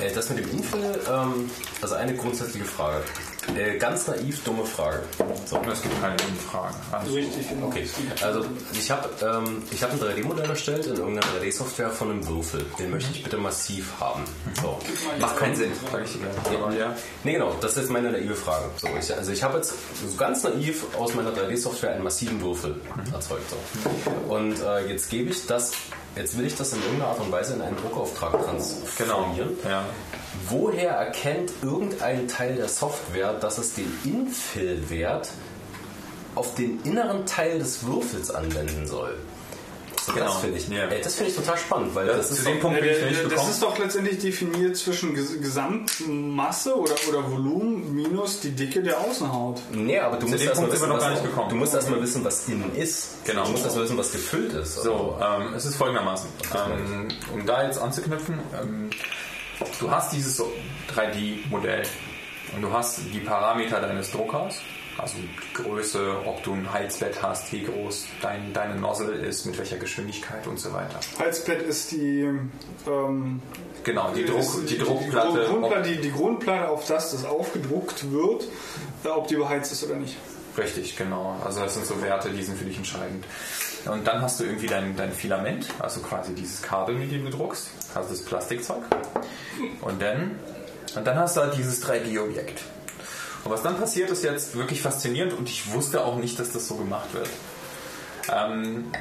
Äh, 0.00 0.06
äh, 0.06 0.12
das 0.14 0.28
mit 0.30 0.38
dem 0.44 0.50
Infill, 0.50 1.00
ähm, 1.10 1.50
also 1.80 1.94
eine 1.94 2.14
grundsätzliche 2.14 2.64
Frage. 2.66 3.02
Äh, 3.56 3.78
ganz 3.78 4.06
naiv, 4.06 4.42
dumme 4.44 4.64
Frage. 4.64 5.00
So. 5.46 5.60
Es 5.70 5.82
gibt 5.82 6.00
keine 6.00 6.16
dummen 6.16 6.36
Fragen. 6.36 6.74
Also, 6.92 7.14
Richtig, 7.14 7.48
genau. 7.48 7.66
Okay, 7.66 7.86
also 8.22 8.44
ich 8.72 8.90
habe 8.90 9.08
ähm, 9.22 9.62
ich 9.70 9.82
hab 9.82 9.92
ein 9.92 9.98
3D-Modell 9.98 10.48
erstellt 10.48 10.86
in 10.86 10.96
irgendeiner 10.96 11.26
3D-Software 11.40 11.90
von 11.90 12.10
einem 12.10 12.26
Würfel. 12.26 12.64
Den 12.78 12.90
möchte 12.90 13.10
ich 13.12 13.22
bitte 13.22 13.36
massiv 13.36 13.92
haben. 13.98 14.22
So. 14.60 14.78
macht 15.20 15.36
keinen 15.36 15.56
Sinn, 15.56 15.72
ich 15.72 16.12
dir 16.12 16.18
gleich. 16.58 16.78
Ja. 16.78 16.96
Nee, 17.24 17.32
genau, 17.34 17.54
das 17.60 17.72
ist 17.72 17.78
jetzt 17.78 17.90
meine 17.90 18.12
naive 18.12 18.34
Frage. 18.34 18.66
So, 18.76 18.88
ich, 18.98 19.14
also 19.14 19.32
ich 19.32 19.42
habe 19.42 19.58
jetzt 19.58 19.74
so 20.06 20.16
ganz 20.16 20.42
naiv 20.42 20.86
aus 20.98 21.14
meiner 21.14 21.30
3D-Software 21.30 21.92
einen 21.94 22.04
massiven 22.04 22.40
Würfel 22.40 22.80
erzeugt. 23.12 23.44
So. 23.50 24.32
Und 24.32 24.60
äh, 24.60 24.86
jetzt 24.86 25.10
gebe 25.10 25.30
ich 25.30 25.46
das, 25.46 25.72
jetzt 26.16 26.36
will 26.38 26.46
ich 26.46 26.56
das 26.56 26.72
in 26.72 26.82
irgendeiner 26.82 27.10
Art 27.10 27.20
und 27.20 27.30
Weise 27.32 27.54
in 27.54 27.62
einen 27.62 27.76
Druckauftrag 27.76 28.32
Genau. 28.32 28.44
transformieren. 28.44 29.50
Ja. 29.68 29.84
Woher 30.48 30.90
erkennt 30.92 31.52
irgendein 31.62 32.28
Teil 32.28 32.56
der 32.56 32.68
Software, 32.68 33.34
dass 33.34 33.58
es 33.58 33.74
den 33.74 33.92
Infill-Wert 34.04 35.28
auf 36.34 36.54
den 36.54 36.80
inneren 36.82 37.26
Teil 37.26 37.58
des 37.58 37.84
Würfels 37.86 38.30
anwenden 38.30 38.86
soll? 38.86 39.16
Genau, 40.14 40.26
Das 40.26 40.38
finde 40.40 40.58
ich, 40.58 40.68
ja. 40.68 40.84
ey, 40.84 41.00
das 41.02 41.14
finde 41.14 41.30
ich 41.30 41.36
total 41.36 41.58
spannend, 41.58 41.94
weil 41.94 42.06
Ja, 42.08 42.16
das 42.16 42.28
zu 42.28 42.34
ist 42.34 42.46
dem 42.46 42.54
doch- 42.54 42.60
Punkt 42.62 42.80
bin 42.80 42.90
ich 42.90 43.04
nicht 43.04 43.32
das 43.32 43.48
ist 43.48 43.62
doch 43.62 43.78
letztendlich 43.78 44.18
definiert 44.18 44.76
zwischen 44.76 45.14
Ges 45.14 45.40
Gesamtmasse 45.40 46.76
oder, 46.78 46.94
oder 47.08 47.30
Volumen 47.30 47.94
minus 47.94 48.40
die 48.40 48.50
Dicke 48.50 48.82
der 48.82 48.98
Außenhaut. 49.00 49.60
Nee, 49.72 49.98
aber 49.98 50.16
du 50.16 50.26
musst 50.28 50.40
dem 50.42 50.48
erstmal 50.48 50.72
wissen, 50.72 50.82
wir 50.82 50.88
noch 50.88 50.96
was, 50.96 51.02
gar 51.02 51.10
nicht 51.10 51.24
gekommen. 51.24 51.48
du 51.50 51.56
musst 51.56 51.74
erstmal 51.74 52.02
wissen, 52.02 52.24
was 52.24 52.48
innen 52.48 52.74
ist. 52.76 53.24
Genau. 53.24 53.44
Du 53.44 53.50
musst 53.52 53.64
erstmal 53.64 53.84
wissen, 53.84 53.98
was 53.98 54.12
gefüllt 54.12 54.52
ist. 54.54 54.74
So, 54.82 55.18
ähm, 55.20 55.54
es 55.54 55.64
ist 55.64 55.76
folgendermaßen. 55.76 56.28
Ähm, 56.54 57.08
um 57.34 57.46
da 57.46 57.64
jetzt 57.64 57.78
anzuknüpfen, 57.78 58.38
ähm, 58.60 58.90
du 59.78 59.90
hast 59.90 60.12
dieses 60.12 60.42
3D-Modell 60.94 61.82
und 62.54 62.62
du 62.62 62.72
hast 62.72 63.00
die 63.12 63.20
Parameter 63.20 63.80
deines 63.80 64.10
Druckers, 64.10 64.56
also 65.00 65.16
die 65.16 65.62
Größe, 65.62 66.16
ob 66.26 66.42
du 66.42 66.52
ein 66.52 66.72
Heizbett 66.72 67.22
hast, 67.22 67.52
wie 67.52 67.62
groß 67.62 68.06
dein, 68.22 68.52
deine 68.52 68.76
Nozzle 68.76 69.12
ist, 69.12 69.46
mit 69.46 69.58
welcher 69.58 69.76
Geschwindigkeit 69.76 70.46
und 70.46 70.58
so 70.58 70.72
weiter. 70.72 71.00
Halsbett 71.18 71.62
ist 71.62 71.92
die, 71.92 72.28
ähm, 72.86 73.40
Genau, 73.84 74.10
die, 74.14 74.22
ist 74.22 74.30
Druck, 74.30 74.66
die 74.66 74.78
Druckplatte. 74.78 75.40
Die, 75.40 75.46
Grundplatte, 75.46 75.88
die, 75.88 76.00
die 76.00 76.12
Grundplatte, 76.12 76.68
auf 76.68 76.86
das 76.86 77.12
das 77.12 77.24
aufgedruckt 77.24 78.10
wird, 78.12 78.44
äh, 79.04 79.08
ob 79.08 79.26
die 79.28 79.36
beheizt 79.36 79.72
ist 79.72 79.84
oder 79.84 79.96
nicht. 79.96 80.16
richtig, 80.58 80.96
genau. 80.96 81.36
Also 81.44 81.60
das 81.60 81.74
sind 81.74 81.86
so 81.86 82.00
Werte, 82.02 82.30
die 82.30 82.42
sind 82.42 82.58
für 82.58 82.64
dich 82.64 82.76
entscheidend. 82.76 83.24
Und 83.86 84.06
dann 84.06 84.20
hast 84.20 84.40
du 84.40 84.44
irgendwie 84.44 84.66
dein, 84.66 84.94
dein 84.96 85.12
Filament, 85.12 85.66
also 85.78 86.00
quasi 86.00 86.34
dieses 86.34 86.60
Kabel, 86.60 86.96
mit 86.96 87.10
dem 87.10 87.24
du 87.24 87.30
druckst, 87.30 87.70
also 87.94 88.10
das 88.10 88.22
Plastikzeug. 88.22 88.82
Und 89.80 90.02
dann, 90.02 90.38
und 90.94 91.06
dann 91.06 91.16
hast 91.16 91.36
du 91.36 91.40
halt 91.40 91.56
dieses 91.56 91.82
3D-Objekt. 91.82 92.62
Und 93.44 93.50
was 93.50 93.62
dann 93.62 93.78
passiert, 93.78 94.10
ist 94.10 94.22
jetzt 94.22 94.54
wirklich 94.56 94.82
faszinierend 94.82 95.32
und 95.32 95.48
ich 95.48 95.72
wusste 95.72 96.04
auch 96.04 96.16
nicht, 96.16 96.38
dass 96.38 96.52
das 96.52 96.68
so 96.68 96.74
gemacht 96.76 97.12
wird. 97.14 97.28
Ähm, 98.30 98.92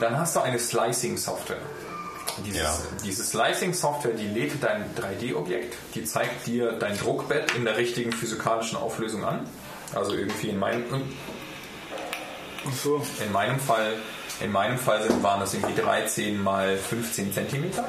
dann 0.00 0.18
hast 0.18 0.34
du 0.36 0.40
eine 0.40 0.58
Slicing-Software. 0.58 1.58
Dieses, 2.44 2.60
Ja. 2.60 2.74
diese 3.04 3.22
Slicing-Software, 3.22 4.12
die 4.14 4.26
lädt 4.26 4.62
dein 4.62 4.92
3D-Objekt, 4.96 5.76
die 5.94 6.04
zeigt 6.04 6.46
dir 6.46 6.72
dein 6.72 6.98
Druckbett 6.98 7.54
in 7.54 7.64
der 7.64 7.76
richtigen 7.76 8.10
physikalischen 8.12 8.76
Auflösung 8.76 9.24
an. 9.24 9.48
Also 9.94 10.14
irgendwie 10.14 10.48
in 10.48 10.58
meinem, 10.58 10.82
so. 12.82 13.00
in 13.24 13.30
meinem 13.30 13.60
Fall, 13.60 13.92
in 14.40 14.50
meinem 14.50 14.78
Fall 14.78 15.02
sind, 15.04 15.22
waren 15.22 15.38
das 15.38 15.54
irgendwie 15.54 15.80
13 15.80 16.42
mal 16.42 16.76
15 16.76 17.32
Zentimeter. 17.32 17.84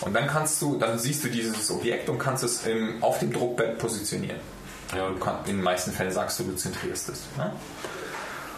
Und 0.00 0.14
dann 0.14 0.26
kannst 0.26 0.60
du, 0.60 0.76
dann 0.78 0.98
siehst 0.98 1.24
du 1.24 1.28
dieses 1.28 1.70
Objekt 1.70 2.08
und 2.08 2.18
kannst 2.18 2.44
es 2.44 2.66
im, 2.66 3.02
auf 3.02 3.18
dem 3.20 3.32
Druckbett 3.32 3.78
positionieren. 3.78 4.38
Ja, 4.94 5.10
kann, 5.20 5.36
in 5.46 5.56
den 5.56 5.62
meisten 5.62 5.92
Fällen 5.92 6.12
sagst 6.12 6.38
du, 6.38 6.44
du 6.44 6.54
zentrierst 6.56 7.08
es. 7.08 7.22
Ne? 7.36 7.52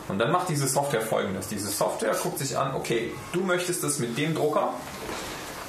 Und 0.08 0.18
dann 0.18 0.30
macht 0.32 0.48
diese 0.48 0.66
Software 0.68 1.00
folgendes. 1.00 1.48
Diese 1.48 1.68
Software 1.68 2.14
guckt 2.14 2.38
sich 2.38 2.56
an, 2.56 2.74
okay, 2.74 3.12
du 3.32 3.40
möchtest 3.40 3.82
es 3.84 3.98
mit 3.98 4.16
dem 4.18 4.34
Drucker, 4.34 4.72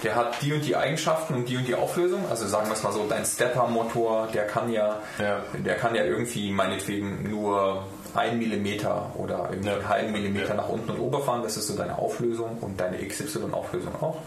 der 0.03 0.15
hat 0.15 0.41
die 0.41 0.53
und 0.53 0.63
die 0.65 0.75
Eigenschaften 0.75 1.33
und 1.33 1.49
die 1.49 1.57
und 1.57 1.67
die 1.67 1.73
Auflösung. 1.75 2.23
Also 2.29 2.47
sagen 2.47 2.67
wir 2.67 2.73
es 2.73 2.83
mal 2.83 2.93
so, 2.93 3.07
dein 3.09 3.25
Stepper-Motor, 3.25 4.27
der 4.33 4.45
kann 4.45 4.69
ja, 4.71 4.99
Ja. 5.19 5.41
der 5.53 5.75
kann 5.75 5.95
ja 5.95 6.03
irgendwie 6.03 6.51
meinetwegen 6.51 7.27
nur 7.29 7.83
ein 8.13 8.37
Millimeter 8.37 9.11
oder 9.15 9.47
irgendwie 9.49 9.69
Ja. 9.69 9.75
einen 9.75 9.89
halben 9.89 10.11
Millimeter 10.11 10.49
Ja. 10.49 10.53
nach 10.55 10.69
unten 10.69 10.91
und 10.91 10.99
ober 10.99 11.21
fahren. 11.23 11.41
Das 11.43 11.57
ist 11.57 11.67
so 11.67 11.75
deine 11.75 11.97
Auflösung 11.97 12.57
und 12.61 12.79
deine 12.79 12.97
XY-Auflösung 13.07 13.95
auch. 14.01 14.17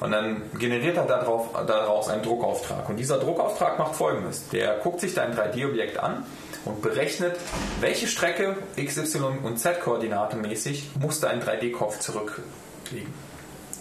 Und 0.00 0.12
dann 0.12 0.42
generiert 0.58 0.96
er 0.96 1.06
darauf, 1.06 1.48
daraus 1.66 2.08
einen 2.08 2.22
Druckauftrag. 2.22 2.88
Und 2.88 2.96
dieser 2.96 3.18
Druckauftrag 3.18 3.78
macht 3.78 3.96
folgendes. 3.96 4.48
Der 4.50 4.76
guckt 4.76 5.00
sich 5.00 5.14
dein 5.14 5.34
3D-Objekt 5.34 5.98
an 5.98 6.24
und 6.64 6.82
berechnet, 6.82 7.36
welche 7.80 8.06
Strecke 8.06 8.56
X, 8.76 8.96
Y 8.96 9.38
und 9.42 9.58
Z-Koordinate 9.58 10.36
mäßig 10.36 10.90
muss 11.00 11.20
dein 11.20 11.42
3D-Kopf 11.42 11.98
zurücklegen. 11.98 13.12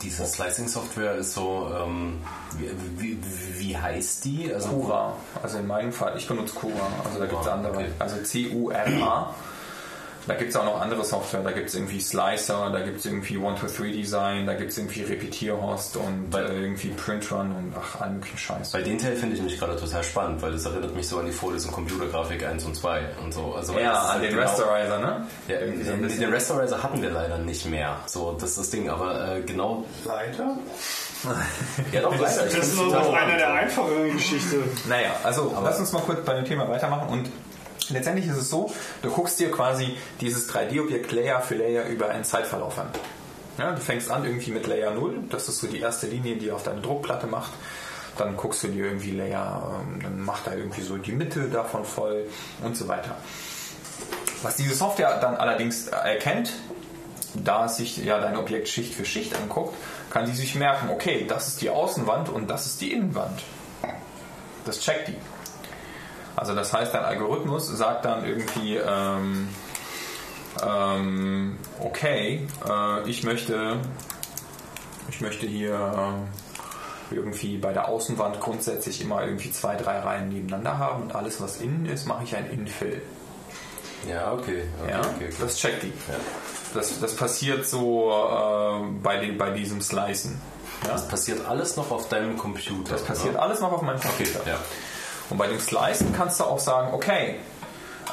Diese 0.02 0.26
Slicing-Software 0.26 1.16
ist 1.16 1.34
so, 1.34 1.72
ähm, 1.76 2.22
wie, 2.58 2.70
wie, 2.98 3.20
wie 3.60 3.78
heißt 3.78 4.26
die? 4.26 4.54
Also, 4.54 4.70
Cura. 4.70 5.14
Also 5.42 5.58
in 5.58 5.68
meinem 5.68 5.92
Fall, 5.92 6.16
ich 6.18 6.28
benutze 6.28 6.54
Cura. 6.54 6.88
Also 7.04 7.20
da 7.20 7.26
gibt 7.26 7.42
es 7.42 7.48
andere. 7.48 7.74
okay. 7.74 7.88
Also 7.98 8.18
C-U-R-A. 8.22 9.34
Da 10.28 10.34
gibt 10.34 10.50
es 10.50 10.56
auch 10.58 10.66
noch 10.66 10.82
andere 10.82 11.04
Software. 11.06 11.42
Da 11.42 11.52
gibt 11.52 11.70
es 11.70 11.76
irgendwie 11.76 12.00
Slicer, 12.02 12.70
da 12.72 12.82
gibt 12.82 13.00
es 13.00 13.06
irgendwie 13.06 13.38
One-to-Three-Design, 13.38 14.46
da 14.46 14.54
gibt 14.56 14.72
es 14.72 14.78
irgendwie 14.78 15.04
Repetierhost 15.04 15.98
und 15.98 16.28
Weil- 16.32 16.46
äh, 16.48 16.62
irgendwie 16.62 16.90
Printrun 16.90 17.52
und 17.56 17.74
ach, 17.80 18.02
allen 18.02 18.16
möglichen 18.16 18.38
Scheiß. 18.38 18.72
Bei 18.72 18.82
den 18.82 18.98
Teil 18.98 19.16
finde 19.16 19.36
ich 19.36 19.42
mich 19.42 19.58
gerade 19.60 19.78
total 19.78 20.04
spannend, 20.04 20.42
weil 20.42 20.52
das 20.52 20.66
erinnert 20.66 20.94
mich 20.96 21.08
so 21.08 21.18
an 21.20 21.26
die 21.26 21.32
Vorlesung 21.32 21.72
Computergrafik 21.72 22.46
1 22.46 22.66
und 22.66 22.76
2 22.76 23.02
und 23.24 23.34
so. 23.34 23.54
Also, 23.56 23.74
Ja, 23.80 23.94
das 23.94 24.06
an 24.10 24.22
den 24.22 24.30
genau- 24.32 24.42
Rasterizer, 24.44 25.00
ne? 25.00 25.28
Ja, 25.48 25.58
den, 25.60 26.20
den 26.20 26.34
Rasterizer 26.34 26.84
hatten 26.84 27.02
wir 27.02 27.10
leider 27.12 27.38
nicht 27.38 27.66
mehr. 27.66 27.96
So, 28.06 28.34
das 28.34 28.50
ist 28.52 28.58
das 28.60 28.70
Ding. 28.70 28.90
Aber 28.90 29.38
äh, 29.38 29.42
genau. 29.42 29.86
Leider? 30.06 30.58
Ja, 31.92 32.02
doch, 32.02 32.12
leider. 32.20 32.46
Ich 32.48 32.54
Das 32.56 32.68
ist 32.68 32.76
nur 32.78 33.18
einer 33.18 33.38
der 33.38 33.52
einfacheren 33.54 34.12
Geschichte. 34.14 34.58
Naja, 34.88 35.10
also 35.24 35.52
lass 35.64 35.80
uns 35.80 35.92
mal 35.92 36.02
kurz 36.04 36.24
bei 36.24 36.36
dem 36.36 36.46
Thema 36.46 36.70
weitermachen 36.70 37.10
und 37.10 37.30
letztendlich 37.90 38.28
ist 38.28 38.38
es 38.38 38.50
so, 38.50 38.74
du 39.02 39.10
guckst 39.10 39.40
dir 39.40 39.52
quasi 39.52 39.98
dieses 40.22 40.50
3D-Objekt 40.50 41.12
Layer 41.12 41.42
für 41.42 41.56
Layer 41.56 41.86
über 41.88 42.10
einen 42.10 42.24
Zeitverlauf 42.24 42.78
an. 42.80 42.90
Ja, 43.58 43.72
du 43.72 43.82
fängst 43.82 44.12
an 44.12 44.24
irgendwie 44.24 44.52
mit 44.52 44.68
Layer 44.68 44.92
0, 44.92 45.24
das 45.30 45.50
ist 45.50 45.60
so 45.60 45.68
die 45.68 45.80
erste 45.80 46.08
Linie, 46.08 46.36
die 46.36 46.52
auf 46.52 46.64
deine 46.64 46.82
Druckplatte 46.82 47.28
macht. 47.28 47.52
Dann 48.18 48.36
guckst 48.36 48.64
du 48.64 48.68
dir 48.68 48.86
irgendwie 48.86 49.12
Layer, 49.12 49.82
ähm, 49.82 50.02
dann 50.02 50.22
macht 50.22 50.48
er 50.48 50.58
irgendwie 50.58 50.82
so 50.82 50.98
die 50.98 51.12
Mitte 51.12 51.50
davon 51.50 51.86
voll 51.86 52.28
und 52.64 52.76
so 52.76 52.88
weiter. 52.88 53.16
Was 54.44 54.56
diese 54.56 54.76
Software 54.76 55.20
dann 55.20 55.36
allerdings 55.36 55.88
erkennt, 55.88 56.52
da 57.34 57.66
es 57.66 57.78
sich 57.78 57.98
ja 57.98 58.20
dein 58.20 58.38
Objekt 58.38 58.68
Schicht 58.70 58.94
für 58.94 59.06
Schicht 59.06 59.36
anguckt, 59.36 59.76
kann 60.12 60.26
sie 60.26 60.34
sich 60.34 60.56
merken, 60.56 60.90
okay, 60.90 61.26
das 61.28 61.48
ist 61.48 61.62
die 61.62 61.70
Außenwand 61.70 62.30
und 62.30 62.48
das 62.48 62.66
ist 62.66 62.82
die 62.82 62.92
Innenwand. 62.94 63.42
Das 64.66 64.80
checkt 64.80 65.08
die. 65.08 65.16
Also 66.38 66.54
das 66.56 66.72
heißt, 66.72 66.94
dein 66.94 67.04
Algorithmus 67.04 67.68
sagt 67.68 68.06
dann 68.06 68.24
irgendwie, 68.24 68.78
ähm, 68.78 69.50
ähm, 70.64 71.58
okay, 71.80 72.48
äh, 72.70 73.10
ich 73.10 73.24
möchte 73.24 73.80
ich 75.10 75.20
möchte 75.20 75.48
hier 75.48 75.74
äh, 77.12 77.16
irgendwie 77.16 77.58
bei 77.58 77.74
der 77.74 77.88
Außenwand 77.88 78.40
grundsätzlich 78.40 79.02
immer 79.02 79.26
irgendwie 79.26 79.52
zwei, 79.52 79.76
drei 79.76 80.00
Reihen 80.00 80.30
nebeneinander 80.30 80.78
haben 80.78 81.04
und 81.04 81.16
alles, 81.16 81.42
was 81.42 81.60
innen 81.60 81.88
ist, 81.88 82.06
mache 82.06 82.24
ich 82.24 82.36
ein 82.36 82.50
Infill. 82.52 83.02
Ja, 84.08 84.32
okay. 84.34 84.66
okay, 84.80 84.92
Ja, 84.92 85.00
okay. 85.00 85.30
das 85.40 85.58
checkt 85.58 85.84
die. 85.84 85.94
Das, 86.74 87.00
das 87.00 87.16
passiert 87.16 87.66
so 87.66 88.12
äh, 88.12 89.02
bei, 89.02 89.18
den, 89.18 89.40
bei 89.40 89.50
diesem 89.50 89.82
Slicen. 89.82 90.40
Ja? 90.84 90.92
Das 90.92 91.08
passiert 91.08 91.48
alles 91.48 91.78
noch 91.78 91.90
auf 91.90 92.10
deinem 92.10 92.38
Computer. 92.38 92.92
Das 92.92 93.04
passiert 93.04 93.38
alles 93.38 93.60
noch 93.60 93.72
auf 93.72 93.82
meinem 93.82 94.00
Computer. 94.00 94.42
Ja. 94.46 94.60
Und 95.30 95.38
bei 95.38 95.48
dem 95.48 95.60
Slicen 95.60 96.14
kannst 96.16 96.40
du 96.40 96.46
auch 96.46 96.60
sagen, 96.60 96.94
okay, 96.94 97.36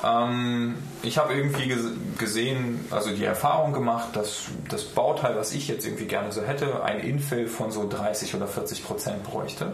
ähm, 0.05 0.75
ich 1.03 1.17
habe 1.19 1.35
irgendwie 1.35 1.73
ges- 1.73 1.93
gesehen, 2.19 2.85
also 2.91 3.11
die 3.11 3.25
Erfahrung 3.25 3.73
gemacht, 3.73 4.09
dass 4.15 4.43
das 4.69 4.85
Bauteil, 4.85 5.37
was 5.37 5.53
ich 5.53 5.69
jetzt 5.69 5.87
irgendwie 5.87 6.07
gerne 6.07 6.33
so 6.33 6.43
hätte, 6.43 6.83
ein 6.83 6.99
Infill 7.01 7.47
von 7.47 7.71
so 7.71 7.89
30 7.89 8.35
oder 8.35 8.49
40 8.49 8.85
Prozent 8.85 9.23
bräuchte. 9.25 9.73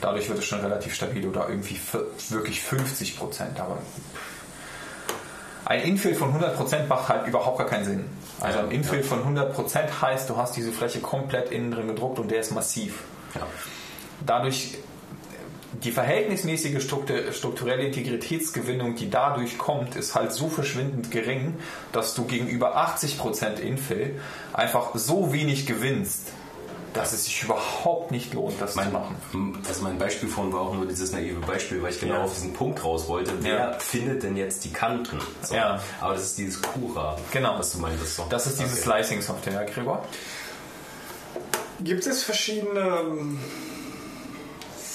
Dadurch 0.00 0.28
wird 0.28 0.38
es 0.38 0.44
schon 0.46 0.60
relativ 0.60 0.94
stabil 0.94 1.26
oder 1.26 1.48
irgendwie 1.48 1.78
wirklich 2.30 2.60
50 2.62 3.18
Prozent. 3.18 3.60
Aber 3.60 3.78
ein 5.64 5.82
Infill 5.82 6.14
von 6.14 6.28
100 6.28 6.56
Prozent 6.56 6.88
macht 6.88 7.08
halt 7.08 7.26
überhaupt 7.26 7.58
gar 7.58 7.66
keinen 7.66 7.84
Sinn. 7.84 8.04
Also 8.40 8.60
ein 8.60 8.70
Infill 8.70 9.02
von 9.02 9.18
100 9.18 9.52
Prozent 9.54 10.00
heißt, 10.00 10.30
du 10.30 10.36
hast 10.36 10.56
diese 10.56 10.72
Fläche 10.72 11.00
komplett 11.00 11.50
innen 11.50 11.70
drin 11.72 11.88
gedruckt 11.88 12.18
und 12.18 12.30
der 12.30 12.40
ist 12.40 12.52
massiv 12.52 13.02
Ja. 13.34 13.42
dadurch 14.24 14.78
die 15.72 15.92
verhältnismäßige 15.92 16.82
struktur- 16.82 17.32
strukturelle 17.32 17.82
Integritätsgewinnung, 17.84 18.94
die 18.94 19.10
dadurch 19.10 19.58
kommt, 19.58 19.96
ist 19.96 20.14
halt 20.14 20.32
so 20.32 20.48
verschwindend 20.48 21.10
gering, 21.10 21.54
dass 21.92 22.14
du 22.14 22.24
gegenüber 22.24 22.76
80% 22.76 23.58
Infill 23.60 24.18
einfach 24.52 24.90
so 24.94 25.32
wenig 25.32 25.66
gewinnst, 25.66 26.28
dass 26.94 27.12
es 27.12 27.26
sich 27.26 27.42
überhaupt 27.42 28.10
nicht 28.10 28.32
lohnt, 28.32 28.58
das 28.60 28.72
zu 28.72 28.78
Mein, 28.78 28.92
machen. 28.92 29.16
also 29.68 29.82
mein 29.82 29.98
Beispiel 29.98 30.26
vorhin 30.28 30.52
war 30.54 30.62
auch 30.62 30.74
nur 30.74 30.86
dieses 30.86 31.12
naive 31.12 31.38
Beispiel, 31.40 31.82
weil 31.82 31.92
ich 31.92 32.00
genau 32.00 32.14
Ja. 32.14 32.22
auf 32.24 32.32
diesen 32.34 32.54
Punkt 32.54 32.82
raus 32.82 33.06
wollte. 33.06 33.32
Wer 33.40 33.54
Ja. 33.54 33.72
findet 33.78 34.22
denn 34.22 34.36
jetzt 34.38 34.64
die 34.64 34.72
Kanten? 34.72 35.18
So. 35.42 35.54
Ja. 35.54 35.80
Aber 36.00 36.14
das 36.14 36.22
ist 36.24 36.38
dieses 36.38 36.62
Cura, 36.62 37.18
Genau. 37.30 37.58
was 37.58 37.72
du 37.72 37.78
meintest. 37.78 38.16
So. 38.16 38.26
Das 38.30 38.46
ist 38.46 38.58
diese 38.58 38.72
Okay. 38.72 39.02
Slicing-Software, 39.02 39.52
ja, 39.52 39.64
Gregor? 39.64 40.02
Gibt 41.80 42.06
es 42.06 42.24
verschiedene 42.24 42.80
ähm, 42.80 43.38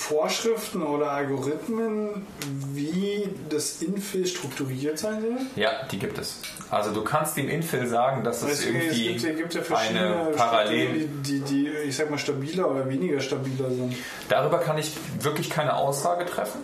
Vorschriften 0.07 0.81
oder 0.83 1.11
Algorithmen, 1.11 2.25
wie 2.73 3.29
das 3.49 3.81
Infill 3.81 4.27
strukturiert 4.27 4.99
sein 4.99 5.21
soll? 5.21 5.37
Ja, 5.55 5.71
die 5.91 5.97
gibt 5.97 6.17
es. 6.17 6.39
Also 6.69 6.91
du 6.91 7.03
kannst 7.03 7.37
dem 7.37 7.47
Infill 7.47 7.87
sagen, 7.87 8.23
dass 8.23 8.41
es 8.41 8.51
Es, 8.51 8.59
es 8.59 8.65
irgendwie 8.65 9.07
gibt, 9.07 9.21
ja- 9.21 9.29
gibt 9.33 9.53
ja 9.53 9.61
eine 9.61 9.65
verschiedene 9.65 10.31
Parallel... 10.35 10.87
Strukturen, 10.87 11.23
die, 11.23 11.39
die, 11.41 11.69
ich 11.87 11.95
sag 11.95 12.09
mal, 12.09 12.17
stabiler 12.17 12.69
oder 12.69 12.89
weniger 12.89 13.21
stabiler 13.21 13.69
sind. 13.69 13.95
Darüber 14.27 14.59
kann 14.59 14.77
ich 14.77 14.91
wirklich 15.21 15.49
keine 15.49 15.75
Aussage 15.75 16.25
treffen. 16.25 16.59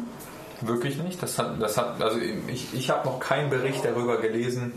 Wirklich 0.62 0.98
nicht. 0.98 1.24
Das 1.24 1.40
hat, 1.40 1.62
das 1.62 1.78
hat, 1.78 2.02
also 2.02 2.20
ich, 2.48 2.74
ich 2.74 2.90
habe 2.90 3.08
noch 3.08 3.22
keinen 3.22 3.50
Bericht 3.50 3.86
darüber 3.86 4.18
gelesen, 4.20 4.74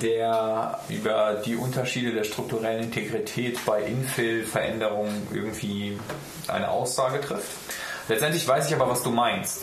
der 0.00 0.78
über 0.88 1.40
die 1.44 1.56
Unterschiede 1.56 2.12
der 2.12 2.24
strukturellen 2.24 2.84
Integrität 2.84 3.58
bei 3.64 3.82
Infill-Veränderungen 3.82 5.26
irgendwie 5.32 5.98
eine 6.48 6.68
Aussage 6.68 7.20
trifft. 7.20 7.50
Letztendlich 8.08 8.46
weiß 8.46 8.68
ich 8.68 8.74
aber, 8.74 8.90
was 8.90 9.02
du 9.02 9.10
meinst. 9.10 9.62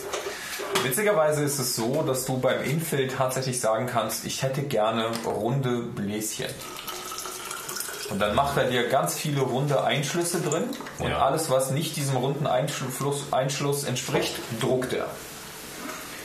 Witzigerweise 0.82 1.44
ist 1.44 1.58
es 1.58 1.76
so, 1.76 2.02
dass 2.02 2.24
du 2.24 2.38
beim 2.38 2.62
Infill 2.62 3.08
tatsächlich 3.08 3.60
sagen 3.60 3.86
kannst, 3.86 4.24
ich 4.24 4.42
hätte 4.42 4.62
gerne 4.62 5.10
runde 5.24 5.82
Bläschen. 5.82 6.46
Und 8.10 8.20
dann 8.20 8.34
macht 8.34 8.56
er 8.56 8.64
dir 8.64 8.88
ganz 8.88 9.14
viele 9.14 9.42
runde 9.42 9.84
Einschlüsse 9.84 10.40
drin 10.40 10.64
und 10.98 11.10
Ja. 11.10 11.18
alles, 11.26 11.50
was 11.50 11.70
nicht 11.70 11.96
diesem 11.96 12.16
runden 12.16 12.46
Einschluss, 12.46 13.26
Einschluss 13.32 13.84
entspricht, 13.84 14.34
druckt 14.60 14.94
er. 14.94 15.06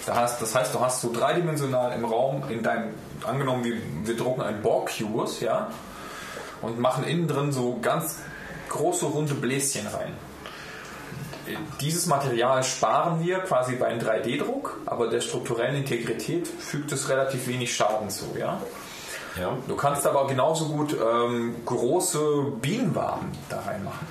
Das 0.06 0.54
heißt, 0.56 0.74
du 0.74 0.80
hast 0.80 1.02
so 1.02 1.12
dreidimensional 1.12 1.94
im 1.94 2.06
Raum 2.06 2.44
in 2.50 2.62
deinem, 2.64 2.94
angenommen, 3.26 3.64
wir, 3.64 3.76
wir 4.04 4.18
drucken 4.18 4.42
einen 4.42 4.62
Borg-Cubus, 4.62 5.40
ja, 5.42 5.70
und 6.62 6.80
machen 6.80 7.04
innen 7.04 7.28
drin 7.28 7.52
so 7.52 7.78
ganz 7.82 8.20
große 8.70 9.06
runde 9.06 9.34
Bläschen 9.34 9.88
rein. 9.88 10.14
Dieses 11.82 12.06
Material 12.06 12.64
sparen 12.64 13.22
wir 13.22 13.40
quasi 13.40 13.76
beim 13.76 14.00
3D-Druck, 14.00 14.80
aber 14.86 15.10
der 15.10 15.20
strukturellen 15.20 15.76
Integrität 15.76 16.48
fügt 16.48 16.92
es 16.94 17.10
relativ 17.10 17.48
wenig 17.48 17.76
Schaden 17.76 18.10
zu, 18.10 18.26
ja. 18.40 18.62
Ja. 19.40 19.58
Du 19.68 19.76
kannst 19.76 20.06
aber 20.06 20.28
genauso 20.28 20.70
gut 20.70 20.96
ähm, 20.96 21.56
große 21.66 22.54
Bienenwaben 22.62 23.32
da 23.50 23.62
reinmachen. 23.62 24.08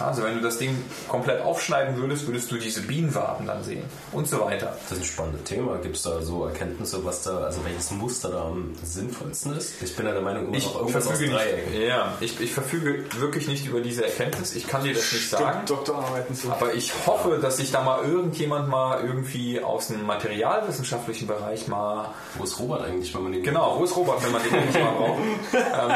Also 0.00 0.22
wenn 0.22 0.34
du 0.34 0.40
das 0.40 0.58
Ding 0.58 0.76
komplett 1.08 1.42
aufschneiden 1.42 1.96
würdest, 1.96 2.26
würdest 2.26 2.50
du 2.50 2.56
diese 2.56 2.82
Bienenwaben 2.82 3.46
dann 3.46 3.62
sehen 3.62 3.84
und 4.12 4.28
so 4.28 4.40
weiter. 4.40 4.76
Das 4.88 4.98
ist 4.98 5.04
ein 5.04 5.06
spannendes 5.06 5.44
Thema. 5.44 5.76
Gibt 5.78 5.96
es 5.96 6.02
da 6.02 6.20
so 6.20 6.44
Erkenntnisse, 6.46 7.04
was 7.04 7.22
da, 7.22 7.38
also 7.38 7.64
welches 7.64 7.90
Muster 7.92 8.30
da 8.30 8.44
am 8.46 8.74
sinnvollsten 8.82 9.56
ist? 9.56 9.82
Ich 9.82 9.94
bin 9.96 10.06
ja 10.06 10.12
der 10.12 10.22
Meinung, 10.22 10.46
immer 10.48 10.56
Ich 10.56 10.64
noch 10.66 10.80
irgendwas 10.80 11.04
aus 11.04 11.12
verfüge, 11.12 11.32
Dreiecken. 11.32 11.72
nicht, 11.72 11.88
ja, 11.88 12.12
ich, 12.20 12.40
ich 12.40 12.52
verfüge 12.52 13.04
wirklich 13.18 13.46
nicht 13.48 13.66
über 13.66 13.80
diese 13.80 14.04
Erkenntnis. 14.04 14.54
Ich 14.54 14.66
kann 14.66 14.82
dir 14.82 14.94
das 14.94 15.12
nicht 15.12 15.30
sagen. 15.30 15.66
Doktorarbeiten 15.66 16.34
zu. 16.34 16.50
Aber 16.50 16.74
ich 16.74 16.92
hoffe, 17.06 17.38
dass 17.40 17.58
sich 17.58 17.70
da 17.70 17.82
mal 17.82 18.04
irgendjemand 18.04 18.68
mal 18.68 19.02
irgendwie 19.04 19.60
aus 19.60 19.88
dem 19.88 20.04
materialwissenschaftlichen 20.06 21.26
Bereich 21.28 21.68
mal 21.68 22.12
Wo 22.36 22.44
ist 22.44 22.58
Robert 22.58 22.82
eigentlich, 22.82 23.14
wenn 23.14 23.22
man 23.22 23.32
den 23.32 23.42
Genau, 23.42 23.78
wo 23.78 23.84
ist 23.84 23.96
Robert, 23.96 24.24
wenn 24.24 24.32
man 24.32 24.42
den 24.42 24.66
nicht 24.66 24.80
mal 24.80 24.92
braucht? 24.92 25.20
ähm, 25.54 25.90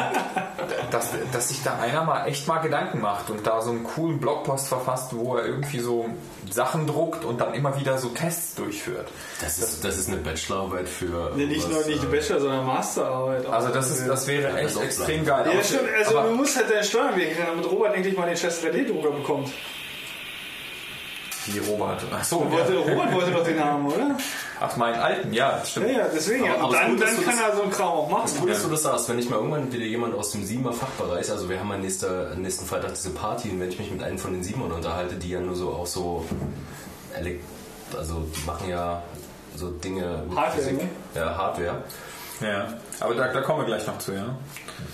dass, 0.90 1.08
dass 1.32 1.48
sich 1.48 1.62
da 1.62 1.78
einer 1.78 2.04
mal 2.04 2.26
echt 2.26 2.46
mal 2.46 2.58
Gedanken 2.58 3.00
macht 3.00 3.30
und 3.30 3.46
da 3.46 3.60
so 3.60 3.70
einen 3.70 3.87
coolen 3.94 4.18
Blogpost 4.18 4.68
verfasst, 4.68 5.14
wo 5.16 5.36
er 5.36 5.46
irgendwie 5.46 5.80
so 5.80 6.06
Sachen 6.50 6.86
druckt 6.86 7.24
und 7.24 7.40
dann 7.40 7.54
immer 7.54 7.78
wieder 7.78 7.98
so 7.98 8.08
Tests 8.08 8.54
durchführt. 8.54 9.08
Das 9.40 9.58
ist, 9.58 9.84
das 9.84 9.98
ist 9.98 10.08
eine 10.08 10.16
Bachelorarbeit 10.18 10.88
für. 10.88 11.32
Nee, 11.36 11.46
nicht 11.46 11.68
nur 11.68 11.78
nicht 11.84 11.98
äh, 11.98 12.00
eine 12.00 12.08
Bachelor, 12.10 12.40
sondern 12.40 12.66
Masterarbeit. 12.66 13.46
Also 13.46 13.68
das 13.68 13.90
ist, 13.90 14.08
das 14.08 14.26
wäre 14.26 14.56
echt 14.58 14.80
extrem 14.80 15.24
sein. 15.24 15.44
geil. 15.44 15.52
ja, 15.56 15.62
stimmt. 15.64 15.82
Also 15.98 16.18
Aber- 16.18 16.28
du 16.28 16.34
musst 16.34 16.56
halt 16.56 16.70
deine 16.70 16.84
Steuern 16.84 17.16
wegen, 17.16 17.36
damit 17.44 17.70
Robert 17.70 17.94
endlich 17.94 18.16
mal 18.16 18.26
den 18.26 18.36
scheiß 18.36 18.62
3D-Drucker 18.64 19.10
bekommt. 19.10 19.50
Wie 21.46 21.58
Robert. 21.60 22.02
Ach 22.12 22.22
so, 22.24 22.50
Wollte, 22.50 22.74
ja. 22.74 22.80
Robert 22.80 23.14
wollte 23.14 23.30
doch 23.30 23.44
den 23.44 23.62
haben, 23.64 23.86
oder? 23.86 24.16
Ach, 24.60 24.76
meinen 24.76 24.96
alten, 24.98 25.32
ja, 25.32 25.52
das 25.52 25.60
Ja, 25.60 25.82
stimmt. 25.82 25.90
ja, 25.96 26.06
deswegen. 26.12 26.44
Aber- 26.44 26.48
ja. 26.52 26.54
aber 26.58 26.68
Und 26.68 26.74
es 26.74 26.80
dann, 26.80 26.90
gut, 26.90 27.00
dann 27.02 27.24
kann 27.24 27.36
das- 27.38 27.48
er 27.50 27.56
so 27.56 27.62
einen 27.62 27.70
Kram 27.70 27.88
auch 27.88 28.10
machen. 28.10 28.40
Gut, 28.40 28.50
dass 28.50 28.62
du 28.62 28.68
das 28.68 28.82
sagst, 28.82 29.08
wenn 29.08 29.18
ich 29.18 29.30
mal 29.30 29.36
irgendwann 29.36 29.72
wieder 29.72 29.84
jemand 29.84 30.14
aus 30.14 30.32
dem 30.32 30.44
Siebener 30.44 30.72
Fachbereich, 30.72 31.30
also 31.30 31.48
wir 31.48 31.58
haben 31.60 31.70
ja 31.70 31.78
nächste, 31.78 32.34
nächsten 32.36 32.66
Freitag 32.66 32.94
diese 32.94 33.10
Party 33.10 33.50
und 33.50 33.60
wenn 33.60 33.68
ich 33.70 33.78
mich 33.78 33.90
mit 33.90 34.02
einem 34.02 34.18
von 34.18 34.32
den 34.32 34.42
Siebern 34.42 34.72
unterhalte, 34.72 35.14
die 35.14 35.30
ja 35.30 35.40
nur 35.40 35.54
so 35.54 35.70
auch 35.70 35.86
so, 35.86 36.24
also 37.96 38.26
die 38.36 38.46
machen 38.46 38.68
ja 38.68 39.02
so 39.56 39.70
Dinge 39.70 40.22
mit 40.28 40.38
Hardware, 40.38 40.72
ne? 40.72 40.88
Ja, 41.14 41.36
Hardware. 41.36 41.82
Ja. 42.40 42.68
Aber 43.00 43.14
da, 43.14 43.28
da 43.32 43.40
kommen 43.40 43.60
wir 43.60 43.66
gleich 43.66 43.86
noch 43.86 43.98
zu, 43.98 44.12
ja. 44.12 44.36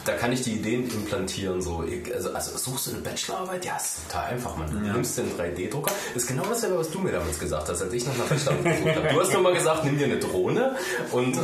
Da 0.04 0.12
kann 0.12 0.32
ich 0.32 0.42
die 0.42 0.54
Ideen 0.54 0.90
implantieren. 0.90 1.62
So. 1.62 1.84
Also, 2.14 2.32
also 2.32 2.58
suchst 2.58 2.86
du 2.86 2.90
eine 2.90 3.00
Bachelorarbeit? 3.00 3.64
Ja, 3.64 3.76
ist 3.76 4.06
total 4.08 4.32
einfach. 4.32 4.56
Man. 4.56 4.70
Du 4.70 4.78
nimmst 4.78 5.16
den 5.18 5.30
3D-Drucker. 5.36 5.92
Ist 6.14 6.26
genau 6.26 6.44
dasselbe, 6.44 6.78
was 6.78 6.90
du 6.90 6.98
mir 6.98 7.12
damals 7.12 7.38
gesagt 7.38 7.68
hast, 7.68 7.82
als 7.82 7.92
ich 7.92 8.04
nach 8.06 8.14
einer 8.14 8.24
Bachelorarbeit 8.24 8.76
gesucht 8.76 8.96
habe. 8.96 9.08
Du 9.08 9.20
hast 9.20 9.32
nur 9.32 9.42
mal 9.42 9.54
gesagt, 9.54 9.84
nimm 9.84 9.98
dir 9.98 10.04
eine 10.04 10.18
Drohne 10.18 10.76
und 11.12 11.36
äh, 11.36 11.40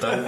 dann 0.00 0.26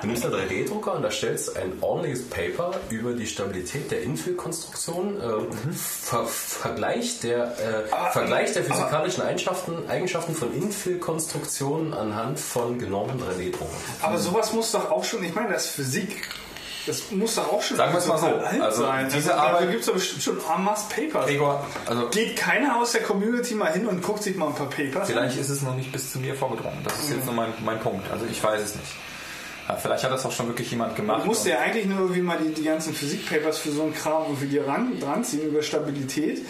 du 0.00 0.06
nimmst 0.06 0.24
einen 0.24 0.34
3D-Drucker 0.34 0.94
und 0.94 1.02
da 1.02 1.10
stellst 1.10 1.56
ein 1.56 1.72
ordentliches 1.80 2.28
Paper 2.28 2.72
über 2.90 3.12
die 3.12 3.26
Stabilität 3.26 3.90
der 3.90 4.02
Infill-Konstruktion, 4.02 5.20
äh, 5.20 5.72
Ver 5.74 6.26
Vergleich, 6.26 7.20
der, 7.20 7.58
äh, 7.58 8.12
Vergleich 8.12 8.52
der 8.52 8.64
physikalischen 8.64 9.22
Eigenschaften, 9.22 9.88
Eigenschaften 9.88 10.34
von 10.34 10.54
Infill-Konstruktionen 10.54 11.94
anhand 11.94 12.38
von 12.38 12.78
genormten 12.78 13.20
3D-Druckern. 13.20 13.68
Aber 14.02 14.18
sowas 14.18 14.52
muss 14.52 14.72
doch 14.72 14.90
auch 14.90 15.04
schon, 15.04 15.22
ich 15.24 15.34
meine, 15.34 15.52
das 15.52 15.66
ist 15.66 15.70
Physik. 15.72 16.28
Das 16.88 17.10
muss 17.10 17.34
doch 17.34 17.52
auch 17.52 17.62
schon 17.62 17.76
Sagen 17.76 17.92
wir 17.92 17.98
es 17.98 18.06
mal 18.06 18.18
so, 18.18 18.26
alt 18.26 18.60
also 18.60 18.82
sein. 18.82 19.10
diese 19.14 19.34
also, 19.34 19.46
Arbeit- 19.46 19.70
gibt 19.70 19.80
es 19.80 19.86
doch 19.86 19.94
bestimmt 19.94 20.22
schon 20.22 20.64
masse 20.64 20.86
Papers. 20.88 21.26
Gregor, 21.26 21.66
also 21.86 22.08
Geht 22.08 22.36
keiner 22.36 22.76
aus 22.76 22.92
der 22.92 23.02
Community 23.02 23.54
mal 23.54 23.72
hin 23.72 23.86
und 23.86 24.02
guckt 24.02 24.22
sich 24.22 24.36
mal 24.36 24.48
ein 24.48 24.54
paar 24.54 24.68
Papers 24.70 25.02
an? 25.02 25.06
Vielleicht 25.06 25.38
ist 25.38 25.50
es 25.50 25.62
noch 25.62 25.74
nicht 25.74 25.92
bis 25.92 26.12
zu 26.12 26.18
mir 26.18 26.34
vorgedrungen. 26.34 26.78
Das 26.84 26.98
ist 26.98 27.10
jetzt 27.10 27.26
nur 27.26 27.34
mein, 27.34 27.52
mein 27.64 27.78
Punkt. 27.80 28.10
Also 28.10 28.24
ich 28.30 28.42
weiß 28.42 28.60
es 28.60 28.74
nicht. 28.74 28.92
Ja, 29.68 29.76
vielleicht 29.76 30.02
hat 30.02 30.10
das 30.12 30.24
auch 30.24 30.32
schon 30.32 30.46
wirklich 30.46 30.70
jemand 30.70 30.96
gemacht. 30.96 31.24
Du 31.24 31.26
musst 31.26 31.46
ja 31.46 31.58
eigentlich 31.58 31.84
nur 31.84 31.98
irgendwie 32.00 32.22
mal 32.22 32.38
die, 32.38 32.54
die 32.54 32.64
ganzen 32.64 32.94
Physikpapers 32.94 33.58
für 33.58 33.70
so 33.70 33.82
einen 33.82 33.92
Kram 33.94 34.22
irgendwie 34.28 34.56
ran, 34.58 34.98
dran 34.98 35.24
ziehen 35.24 35.42
über 35.46 35.62
Stabilität 35.62 36.40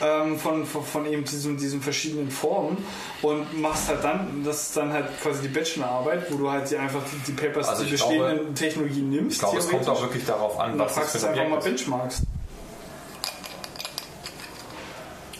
ähm, 0.00 0.38
von, 0.38 0.64
von, 0.66 0.82
von 0.84 1.06
eben 1.06 1.24
diesen, 1.24 1.56
diesen 1.56 1.82
verschiedenen 1.82 2.30
Formen 2.30 2.78
und 3.22 3.60
machst 3.60 3.88
halt 3.88 4.02
dann, 4.02 4.42
das 4.44 4.62
ist 4.68 4.76
dann 4.76 4.92
halt 4.92 5.06
quasi 5.22 5.42
die 5.42 5.48
Bachelorarbeit, 5.48 6.30
wo 6.32 6.36
du 6.38 6.50
halt 6.50 6.70
die 6.70 6.76
einfach 6.76 7.00
die, 7.12 7.32
die 7.32 7.32
Papers, 7.40 7.68
Also 7.68 7.84
die 7.84 7.90
bestehenden 7.90 8.36
glaube- 8.38 8.54
Technologien 8.54 9.10
nimmst. 9.10 9.34
ich 9.36 9.38
glaube, 9.40 9.58
es 9.58 9.68
kommt 9.68 9.88
auch 9.88 10.00
wirklich 10.02 10.24
darauf 10.24 10.58
an, 10.58 10.72
und 10.72 10.78
dann 10.78 10.86
was 10.86 10.94
fragst 10.94 11.12
für 11.12 11.18
du 11.18 11.26
ein 11.26 11.38
einfach 11.38 11.50
mal. 11.50 11.60
Benchmarks. 11.60 12.22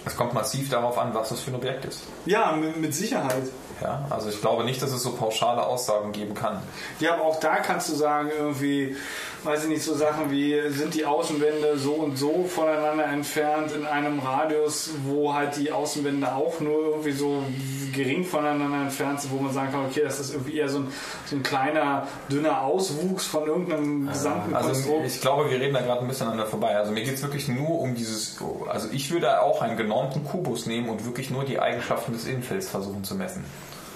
Es 0.04 0.16
kommt 0.16 0.34
massiv 0.34 0.68
darauf 0.70 0.98
an, 0.98 1.12
was 1.14 1.28
das 1.28 1.40
für 1.40 1.50
ein 1.50 1.56
Objekt 1.56 1.84
ist. 1.84 2.02
Ja, 2.26 2.52
mit, 2.52 2.76
mit 2.78 2.94
Sicherheit. 2.94 3.42
Ja, 3.82 4.04
also 4.10 4.28
ich 4.28 4.40
glaube 4.40 4.64
nicht, 4.64 4.82
dass 4.82 4.92
es 4.92 5.02
so 5.02 5.12
pauschale 5.12 5.66
Aussagen 5.66 6.12
geben 6.12 6.34
kann. 6.34 6.62
Ja, 6.98 7.14
aber 7.14 7.24
auch 7.24 7.40
da 7.40 7.56
kannst 7.56 7.88
du 7.88 7.94
sagen, 7.94 8.30
irgendwie, 8.36 8.94
weiß 9.44 9.64
ich 9.64 9.68
nicht, 9.70 9.82
so 9.82 9.94
Sachen 9.94 10.30
wie, 10.30 10.60
sind 10.70 10.94
die 10.94 11.06
Außenwände 11.06 11.78
so 11.78 11.92
und 11.92 12.18
so 12.18 12.44
voneinander 12.44 13.06
entfernt 13.06 13.72
in 13.72 13.86
einem 13.86 14.18
Radius, 14.20 14.90
wo 15.06 15.32
halt 15.32 15.56
die 15.56 15.72
Außenwände 15.72 16.34
auch 16.34 16.60
nur 16.60 16.78
irgendwie 16.90 17.12
so 17.12 17.42
gering 17.94 18.24
voneinander 18.24 18.82
entfernt 18.82 19.20
sind, 19.20 19.32
wo 19.32 19.42
man 19.42 19.52
sagen 19.52 19.72
kann, 19.72 19.86
okay, 19.86 20.02
das 20.04 20.20
ist 20.20 20.32
irgendwie 20.32 20.58
eher 20.58 20.68
so 20.68 20.78
ein, 20.78 20.92
so 21.26 21.36
ein 21.36 21.42
kleiner, 21.42 22.06
dünner 22.30 22.62
Auswuchs 22.62 23.26
von 23.26 23.46
irgendeinem 23.46 24.08
gesamten 24.08 24.54
Also 24.54 24.68
Konstrukt. 24.70 25.06
ich 25.06 25.20
glaube, 25.20 25.50
wir 25.50 25.58
reden 25.58 25.74
da 25.74 25.80
gerade 25.80 26.02
ein 26.02 26.08
bisschen 26.08 26.26
aneinander 26.28 26.50
vorbei. 26.50 26.76
Also 26.76 26.92
mir 26.92 27.02
geht 27.02 27.14
es 27.14 27.22
wirklich 27.22 27.48
nur 27.48 27.80
um 27.80 27.94
dieses, 27.94 28.36
also 28.68 28.88
ich 28.92 29.10
würde 29.10 29.40
auch 29.42 29.62
einen 29.62 29.76
genormten 29.76 30.24
Kubus 30.24 30.66
nehmen 30.66 30.88
und 30.88 31.04
wirklich 31.04 31.30
nur 31.30 31.44
die 31.44 31.58
Eigenschaften 31.58 32.12
des 32.12 32.26
Innenfelds 32.26 32.68
versuchen 32.68 33.02
zu 33.04 33.14
messen. 33.14 33.44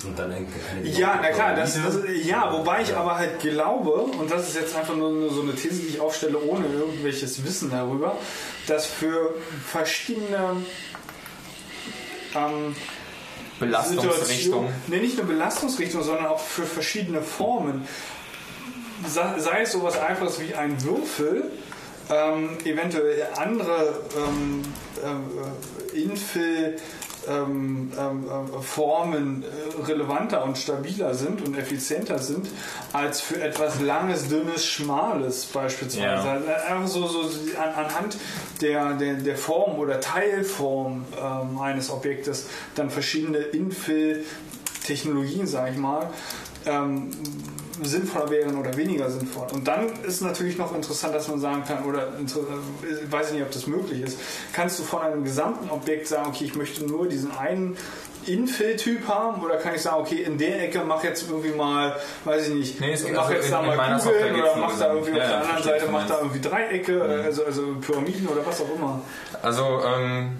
Und 0.06 0.18
dann 0.18 0.30
eine, 0.30 0.46
eine 0.70 0.88
Ja, 0.88 1.18
na 1.22 1.30
klar, 1.30 1.54
das, 1.56 1.74
das, 1.74 1.98
ja, 2.24 2.52
wobei 2.52 2.82
ich 2.82 2.94
aber 2.94 3.16
halt 3.16 3.40
glaube, 3.40 3.90
und 3.92 4.30
das 4.30 4.48
ist 4.48 4.56
jetzt 4.56 4.76
einfach 4.76 4.94
nur 4.96 5.30
so 5.32 5.42
eine 5.42 5.54
These, 5.54 5.82
die 5.82 5.88
ich 5.88 6.00
aufstelle, 6.00 6.38
ohne 6.40 6.66
irgendwelches 6.66 7.44
Wissen 7.44 7.70
darüber, 7.70 8.16
dass 8.66 8.86
für 8.86 9.34
verschiedene 9.66 10.56
ähm, 12.34 12.74
Belastungsrichtung. 13.60 14.68
Nee, 14.88 14.98
nicht 14.98 15.16
nur 15.16 15.26
Belastungsrichtung, 15.26 16.02
sondern 16.02 16.26
auch 16.26 16.40
für 16.40 16.64
verschiedene 16.64 17.22
Formen, 17.22 17.86
sei, 19.06 19.38
sei 19.38 19.62
es 19.62 19.72
sowas 19.72 19.98
Einfaches 19.98 20.40
wie 20.40 20.54
ein 20.54 20.82
Würfel, 20.82 21.50
ähm, 22.10 22.58
eventuell 22.64 23.28
andere 23.36 24.02
ähm, 24.16 24.62
äh, 25.02 26.00
Infill 26.00 26.76
ähm, 27.28 27.92
ähm, 27.98 28.24
äh, 28.26 28.62
Formen 28.62 29.44
äh, 29.44 29.82
relevanter 29.82 30.44
und 30.44 30.56
stabiler 30.58 31.14
sind 31.14 31.46
und 31.46 31.56
effizienter 31.56 32.18
sind 32.18 32.48
als 32.92 33.20
für 33.20 33.40
etwas 33.40 33.80
langes, 33.80 34.28
dünnes, 34.28 34.66
schmales 34.66 35.46
beispielsweise. 35.46 36.04
Ja. 36.04 36.32
Also 36.32 36.46
einfach 36.68 36.86
so, 36.86 37.06
so 37.06 37.20
an, 37.58 37.84
anhand 37.84 38.18
der, 38.60 38.94
der, 38.94 39.14
der 39.14 39.36
Form 39.36 39.78
oder 39.78 40.00
Teilform 40.00 41.04
ähm, 41.20 41.60
eines 41.60 41.90
Objektes 41.90 42.46
dann 42.74 42.90
verschiedene 42.90 43.38
Infill-Technologien, 43.38 45.46
sage 45.46 45.70
ich 45.72 45.78
mal, 45.78 46.10
ähm, 46.66 47.10
sinnvoller 47.82 48.30
wären 48.30 48.56
oder 48.58 48.76
weniger 48.76 49.10
sinnvoll. 49.10 49.46
Und 49.52 49.66
dann 49.68 49.86
ist 50.06 50.20
natürlich 50.22 50.56
noch 50.58 50.74
interessant, 50.74 51.14
dass 51.14 51.28
man 51.28 51.40
sagen 51.40 51.64
kann, 51.66 51.84
oder 51.84 52.08
äh, 52.08 53.04
ich 53.04 53.12
weiß 53.12 53.32
nicht, 53.32 53.42
ob 53.42 53.50
das 53.50 53.66
möglich 53.66 54.02
ist, 54.02 54.18
kannst 54.52 54.78
du 54.78 54.82
von 54.84 55.00
einem 55.02 55.24
gesamten 55.24 55.70
Objekt 55.70 56.06
sagen, 56.08 56.28
okay, 56.28 56.44
ich 56.44 56.54
möchte 56.54 56.84
nur 56.84 57.08
diesen 57.08 57.36
einen 57.36 57.76
Infill-Typ 58.26 59.06
haben 59.06 59.42
oder 59.42 59.56
kann 59.56 59.74
ich 59.74 59.82
sagen, 59.82 59.98
okay, 60.00 60.22
in 60.22 60.38
der 60.38 60.62
Ecke 60.64 60.82
mach 60.86 61.04
jetzt 61.04 61.28
irgendwie 61.28 61.50
mal, 61.50 61.94
weiß 62.24 62.48
ich 62.48 62.54
nicht, 62.54 62.80
Nee, 62.80 62.96
mach 63.12 63.22
also 63.22 63.34
jetzt 63.34 63.46
in- 63.46 63.50
da 63.52 63.62
mal 63.62 63.98
Kugeln 64.00 64.34
oder 64.40 64.56
mach 64.56 64.78
da 64.78 64.92
irgendwie 64.94 65.16
Ja, 65.18 65.22
auf 65.24 65.28
der 65.28 65.40
anderen 65.40 65.62
Seite, 65.62 65.86
mach 65.90 66.06
da 66.06 66.18
irgendwie 66.18 66.40
Dreiecke, 66.40 67.02
also, 67.02 67.44
also 67.44 67.62
Pyramiden 67.80 68.26
oder 68.28 68.46
was 68.46 68.60
auch 68.62 68.74
immer. 68.74 69.02
Also 69.42 69.80
ähm, 69.84 70.36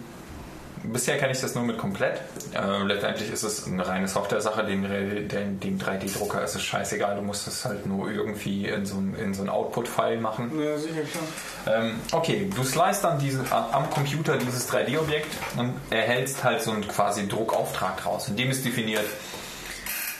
bisher 0.93 1.19
kenne 1.19 1.33
ich 1.33 1.41
das 1.41 1.55
nur 1.55 1.65
mit 1.65 1.79
komplett. 1.79 2.21
Ähm, 2.55 2.87
letztendlich 2.87 3.31
ist 3.31 3.43
es 3.43 3.67
eine 3.67 3.87
reine 3.87 4.09
Software-Sache. 4.09 4.65
Dem, 4.65 4.83
dem, 5.29 5.61
dem 5.61 5.79
3D-Drucker 5.79 6.43
ist 6.43 6.55
es 6.55 6.63
scheißegal. 6.63 7.17
Du 7.17 7.23
musst 7.23 7.47
es 7.47 7.65
halt 7.65 7.87
nur 7.87 8.11
irgendwie 8.11 8.67
in 8.69 8.87
so 8.87 8.97
ein, 8.97 9.15
in 9.15 9.35
so 9.35 9.45
Output-File 9.45 10.21
machen. 10.21 10.53
Ja, 10.61 10.77
sicher, 10.77 11.03
klar. 11.03 11.83
Ähm, 11.83 12.01
okay, 12.13 12.51
du 12.55 12.63
slice 12.63 13.03
dann 13.03 13.19
diese, 13.19 13.45
am 13.51 13.91
Computer 13.91 14.37
dieses 14.37 14.71
3D-Objekt 14.71 15.29
und 15.57 15.75
erhältst 15.91 16.45
halt 16.45 16.63
so 16.63 16.73
einen 16.73 16.87
quasi 16.87 17.27
Druckauftrag 17.29 18.03
draus. 18.03 18.29
In 18.29 18.37
dem 18.37 18.51
ist 18.51 18.65
definiert, 18.65 19.07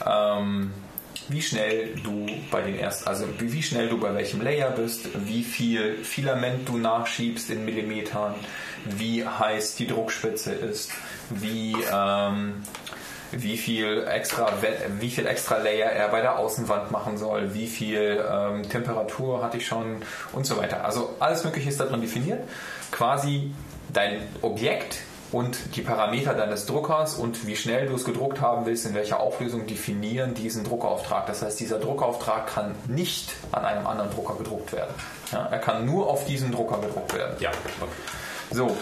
ähm, 0.05 0.71
wie 1.29 1.41
schnell 1.41 1.95
du 2.03 2.25
bei 2.51 2.61
den 2.61 2.77
ersten, 2.77 3.07
also 3.07 3.25
wie 3.39 3.63
schnell 3.63 3.89
du 3.89 3.99
bei 3.99 4.13
welchem 4.13 4.41
Layer 4.41 4.71
bist, 4.71 5.07
wie 5.27 5.43
viel 5.43 5.97
Filament 6.03 6.67
du 6.67 6.77
nachschiebst 6.77 7.49
in 7.49 7.65
Millimetern, 7.65 8.35
wie 8.85 9.25
heiß 9.25 9.75
die 9.75 9.87
Druckspitze 9.87 10.53
ist, 10.53 10.91
wie 11.29 11.75
ähm, 11.91 12.63
wie 13.31 13.57
viel 13.57 14.05
extra 14.07 14.53
wie 14.99 15.09
viel 15.09 15.25
extra 15.25 15.57
Layer 15.57 15.89
er 15.89 16.09
bei 16.09 16.21
der 16.21 16.37
Außenwand 16.37 16.91
machen 16.91 17.17
soll, 17.17 17.53
wie 17.53 17.67
viel 17.67 18.23
ähm, 18.31 18.69
Temperatur 18.69 19.43
hatte 19.43 19.57
ich 19.57 19.65
schon 19.65 20.03
und 20.31 20.45
so 20.45 20.57
weiter. 20.57 20.85
Also 20.85 21.15
alles 21.19 21.43
Mögliche 21.43 21.69
ist 21.69 21.79
da 21.79 21.85
drin 21.85 22.01
definiert. 22.01 22.41
Quasi 22.91 23.51
dein 23.91 24.21
Objekt 24.41 24.97
und 25.31 25.57
die 25.75 25.81
Parameter 25.81 26.33
deines 26.33 26.65
Druckers 26.65 27.15
und 27.15 27.47
wie 27.47 27.55
schnell 27.55 27.87
du 27.87 27.95
es 27.95 28.05
gedruckt 28.05 28.41
haben 28.41 28.65
willst, 28.65 28.85
in 28.85 28.93
welcher 28.93 29.19
Auflösung 29.19 29.67
definieren 29.67 30.33
diesen 30.33 30.63
Druckauftrag. 30.63 31.25
Das 31.27 31.41
heißt, 31.41 31.59
dieser 31.59 31.79
Druckauftrag 31.79 32.47
kann 32.47 32.75
nicht 32.87 33.33
an 33.51 33.65
einem 33.65 33.87
anderen 33.87 34.11
Drucker 34.11 34.35
gedruckt 34.35 34.71
werden. 34.73 34.93
Ja, 35.31 35.47
er 35.47 35.59
kann 35.59 35.85
nur 35.85 36.09
auf 36.09 36.25
diesem 36.25 36.51
Drucker 36.51 36.79
gedruckt 36.79 37.13
werden. 37.13 37.35
Ja, 37.39 37.51
So. 38.51 38.75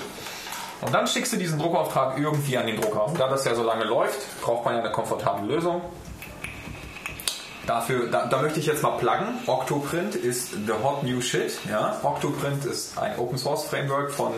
Und 0.81 0.93
dann 0.93 1.07
schickst 1.07 1.31
du 1.31 1.37
diesen 1.37 1.59
Druckauftrag 1.59 2.19
irgendwie 2.19 2.57
an 2.57 2.67
den 2.67 2.79
Drucker. 2.79 3.05
Und 3.05 3.17
da 3.17 3.29
das 3.29 3.45
ja 3.45 3.55
so 3.55 3.63
lange 3.63 3.85
läuft, 3.85 4.19
braucht 4.41 4.65
man 4.65 4.75
ja 4.75 4.81
eine 4.81 4.91
komfortable 4.91 5.47
Lösung. 5.47 5.81
Dafür, 7.65 8.07
da, 8.11 8.25
da 8.25 8.41
möchte 8.41 8.59
ich 8.59 8.65
jetzt 8.65 8.83
mal 8.83 8.97
pluggen. 8.97 9.27
Octoprint 9.47 10.15
ist 10.15 10.51
the 10.51 10.73
hot 10.83 11.03
new 11.03 11.21
shit. 11.21 11.57
Ja? 11.69 11.97
Octoprint 12.03 12.65
ist 12.65 12.97
ein 12.97 13.17
Open 13.17 13.37
Source 13.37 13.63
Framework 13.63 14.11
von 14.11 14.33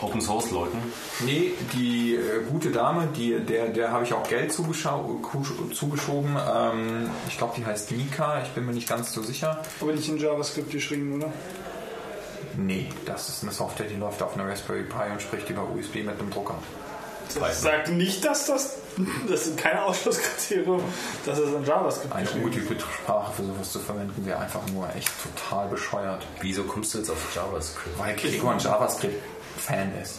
Open 0.00 0.20
Source 0.20 0.50
Leuten. 0.50 0.78
Nee, 1.24 1.52
die 1.72 2.14
äh, 2.14 2.42
gute 2.50 2.70
Dame, 2.70 3.08
die, 3.16 3.38
der, 3.40 3.68
der 3.68 3.90
habe 3.92 4.04
ich 4.04 4.12
auch 4.12 4.28
Geld 4.28 4.52
zugeschoben. 4.52 6.36
Ähm, 6.36 7.10
ich 7.28 7.38
glaube, 7.38 7.54
die 7.56 7.64
heißt 7.64 7.92
Mika. 7.92 8.42
Ich 8.42 8.50
bin 8.50 8.66
mir 8.66 8.72
nicht 8.72 8.88
ganz 8.88 9.12
so 9.12 9.22
sicher. 9.22 9.62
Aber 9.80 9.92
nicht 9.92 10.08
in 10.08 10.18
JavaScript 10.18 10.70
geschrieben, 10.70 11.14
oder? 11.16 11.32
Nee, 12.56 12.88
das 13.04 13.28
ist 13.28 13.42
eine 13.42 13.52
Software, 13.52 13.86
die 13.86 13.96
läuft 13.96 14.22
auf 14.22 14.34
einer 14.34 14.48
Raspberry 14.48 14.84
Pi 14.84 15.10
und 15.12 15.20
spricht 15.20 15.50
über 15.50 15.68
USB 15.74 15.96
mit 15.96 16.20
einem 16.20 16.30
Drucker. 16.30 16.54
Das 17.34 17.62
sagt 17.62 17.88
nicht, 17.88 18.24
dass 18.24 18.46
das, 18.46 18.76
das 19.28 19.44
sind 19.44 19.58
keine 19.58 19.82
Ausschlusskriterium, 19.84 20.82
dass 21.24 21.38
es 21.38 21.52
in 21.52 21.64
JavaScript 21.64 22.14
Eine 22.14 22.26
geschrieben 22.26 22.44
untypische 22.44 22.86
Sprache 23.02 23.32
für 23.32 23.44
sowas 23.44 23.72
zu 23.72 23.78
verwenden 23.80 24.26
wäre 24.26 24.38
einfach 24.38 24.60
nur 24.72 24.88
echt 24.94 25.10
total 25.22 25.68
bescheuert. 25.68 26.26
Wieso 26.40 26.64
kommst 26.64 26.94
du 26.94 26.98
jetzt 26.98 27.10
auf 27.10 27.34
JavaScript? 27.34 27.98
Weil 27.98 28.14
Gregor 28.16 28.52
ein 28.52 28.58
JavaScript-Fan 29.68 30.02
ist. 30.02 30.18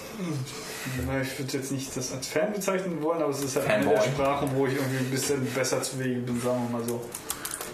Ich 1.31 1.39
würde 1.39 1.53
jetzt 1.57 1.71
nicht 1.71 1.95
das 1.95 2.11
als 2.13 2.27
Fan 2.27 2.53
bezeichnen 2.53 3.01
wollen, 3.01 3.21
aber 3.21 3.31
es 3.31 3.41
ist 3.43 3.55
halt 3.55 3.67
eine 3.67 3.83
Fanboy. 3.83 3.95
der 3.95 4.11
Sprachen, 4.11 4.49
wo 4.55 4.65
ich 4.67 4.75
irgendwie 4.75 4.97
ein 4.97 5.11
bisschen 5.11 5.45
besser 5.53 5.81
zu 5.81 5.99
Wege 5.99 6.19
bin, 6.21 6.39
sagen 6.41 6.67
wir 6.69 6.79
mal 6.79 6.87
so. 6.87 7.03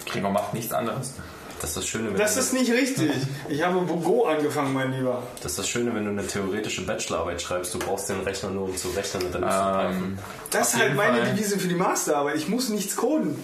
Gregor 0.06 0.32
macht 0.32 0.54
nichts 0.54 0.74
anderes. 0.74 1.14
Das 1.60 1.70
ist 1.72 1.78
das 1.78 1.88
Schöne, 1.88 2.10
wenn 2.10 2.18
Das 2.18 2.38
ist 2.38 2.54
nicht 2.54 2.72
richtig. 2.72 3.12
Ich 3.48 3.62
habe 3.64 3.80
Go 3.86 4.26
angefangen, 4.26 4.74
mein 4.74 4.92
Lieber. 4.94 5.22
das 5.44 5.52
ist 5.52 5.60
das 5.60 5.70
Schöne, 5.70 5.94
wenn 5.94 6.06
du 6.06 6.10
eine 6.10 6.26
theoretische 6.26 6.84
Bachelorarbeit 6.88 7.40
schreibst. 7.40 7.74
Du 7.76 7.80
brauchst 7.80 8.10
den 8.10 8.20
Rechner 8.22 8.50
nur, 8.50 8.64
um 8.64 8.76
zu 8.76 8.88
rechnen 8.90 9.26
und 9.28 9.36
dann 9.36 9.44
ist 9.44 9.96
Ähm, 9.96 10.18
Das 10.50 10.74
ist 10.74 10.80
halt 10.80 10.96
meine 10.96 11.20
Fall. 11.22 11.34
Devise 11.34 11.60
für 11.60 11.68
die 11.68 11.76
Masterarbeit. 11.76 12.36
Ich 12.38 12.48
muss 12.48 12.70
nichts 12.70 12.96
coden. 12.96 13.40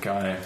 geil. 0.00 0.38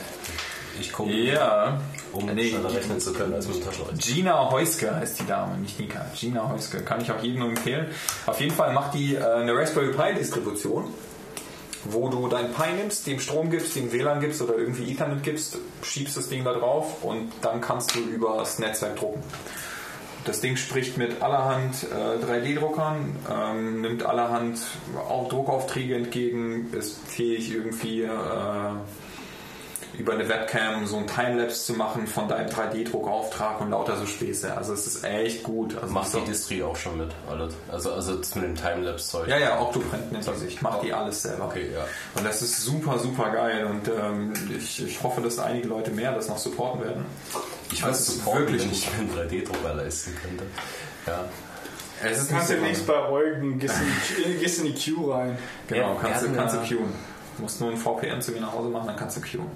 ich 0.80 0.92
komme, 0.92 1.12
Ja. 1.12 1.78
Um 2.12 2.26
Nee. 2.26 2.50
schneller 2.50 2.72
rechnen 2.72 3.00
zu 3.00 3.12
können 3.12 3.34
als 3.34 3.48
mit 3.48 3.64
Taschenrechner. 3.64 3.98
Gina 3.98 4.50
Heuske 4.50 4.94
heißt 4.94 5.20
die 5.20 5.26
Dame, 5.26 5.56
nicht 5.58 5.78
Nika. 5.78 6.04
Gina 6.18 6.48
Heuske. 6.50 6.80
Kann 6.82 7.00
ich 7.00 7.10
auch 7.12 7.22
jedem 7.22 7.40
nur 7.40 7.48
empfehlen. 7.50 7.86
Auf 8.26 8.40
jeden 8.40 8.54
Fall 8.54 8.72
macht 8.72 8.94
die 8.94 9.14
äh, 9.14 9.22
eine 9.22 9.54
Raspberry 9.54 9.92
Pi 9.92 10.14
Distribution, 10.18 10.84
wo 11.84 12.08
du 12.08 12.28
dein 12.28 12.52
Pi 12.52 12.72
nimmst, 12.76 13.06
dem 13.06 13.20
Strom 13.20 13.50
gibst, 13.50 13.74
dem 13.76 13.92
WLAN 13.92 14.20
gibst 14.20 14.42
oder 14.42 14.56
irgendwie 14.56 14.90
Ethernet 14.92 15.22
gibst, 15.22 15.58
schiebst 15.82 16.16
das 16.16 16.28
Ding 16.28 16.44
da 16.44 16.52
drauf 16.52 17.02
und 17.02 17.32
dann 17.42 17.60
kannst 17.60 17.94
du 17.94 18.00
über 18.00 18.36
das 18.38 18.58
Netzwerk 18.58 18.96
drucken. 18.96 19.22
Das 20.26 20.42
Ding 20.42 20.56
spricht 20.56 20.98
mit 20.98 21.22
allerhand 21.22 21.74
äh, 21.84 22.22
3D-Druckern, 22.22 23.16
ähm, 23.32 23.80
nimmt 23.80 24.04
allerhand 24.04 24.58
auch 25.08 25.30
Druckaufträge 25.30 25.94
entgegen, 25.94 26.70
ist 26.74 26.98
fähig 27.08 27.50
irgendwie 27.54 28.02
äh, 28.02 28.08
über 29.98 30.12
eine 30.14 30.28
Webcam 30.28 30.86
so 30.86 30.96
ein 30.96 31.06
Timelapse 31.06 31.64
zu 31.66 31.74
machen 31.74 32.06
von 32.06 32.28
deinem 32.28 32.48
3D-Druckauftrag 32.48 33.60
und 33.60 33.70
lauter 33.70 33.96
so 33.96 34.06
Späße. 34.06 34.56
Also 34.56 34.72
es 34.72 34.86
ist 34.86 35.04
echt 35.04 35.42
gut. 35.42 35.76
Also 35.80 35.92
Macht 35.92 36.10
so- 36.10 36.20
die 36.20 36.26
Distri 36.26 36.62
auch 36.62 36.76
schon 36.76 36.98
mit, 36.98 37.10
alles. 37.30 37.54
Also, 37.70 37.92
also 37.92 38.16
das 38.16 38.34
mit 38.34 38.44
dem 38.44 38.54
Timelapse-Zeug. 38.54 39.28
ja, 39.28 39.38
ja, 39.38 39.60
Octoprint 39.60 40.12
nennt 40.12 40.24
sie 40.24 40.34
sich. 40.36 40.62
Macht 40.62 40.82
die 40.82 40.92
alles 40.92 41.22
selber. 41.22 41.44
Okay, 41.46 41.70
ja. 41.74 41.84
Und 42.14 42.24
das 42.26 42.40
ist 42.42 42.62
super, 42.64 42.98
super 42.98 43.30
geil. 43.30 43.64
Und 43.66 43.88
ähm, 43.88 44.32
ich, 44.56 44.84
ich 44.84 45.02
hoffe, 45.02 45.20
dass 45.20 45.38
einige 45.38 45.68
Leute 45.68 45.90
mehr 45.90 46.12
das 46.14 46.28
noch 46.28 46.38
supporten 46.38 46.82
werden. 46.84 47.04
Ich 47.72 47.82
Also 47.84 47.88
weiß 47.88 48.00
es 48.00 48.08
ist 48.08 48.14
supporten, 48.18 48.42
wirklich 48.48 48.62
wenn 48.64 48.72
ich 48.72 48.88
mir 48.92 48.98
einen 49.20 49.28
3D-Drucker 49.30 49.74
leisten 49.74 50.16
könnte. 50.22 50.44
Ja. 51.06 51.24
Es 52.02 52.18
ist 52.18 52.30
Du 52.30 52.34
kannst 52.34 52.48
so- 52.48 52.54
demnächst 52.54 52.86
bei 52.86 53.08
Eugen, 53.08 53.58
gehst 53.58 53.74
in, 53.76 54.24
die- 54.32 54.38
gehst 54.38 54.58
in 54.60 54.64
die 54.64 54.74
Queue 54.74 55.14
rein. 55.14 55.38
Genau, 55.68 55.96
kannst, 56.00 56.22
du 56.22 56.32
kannst 56.32 56.54
du 56.54 56.58
queuen. 56.60 56.92
Du 57.36 57.42
musst 57.42 57.60
nur 57.60 57.70
ein 57.70 57.76
VPN 57.76 58.20
zu 58.22 58.32
mir 58.32 58.40
nach 58.40 58.52
Hause 58.52 58.68
machen, 58.70 58.86
dann 58.86 58.96
kannst 58.96 59.16
du 59.18 59.20
queuen. 59.20 59.46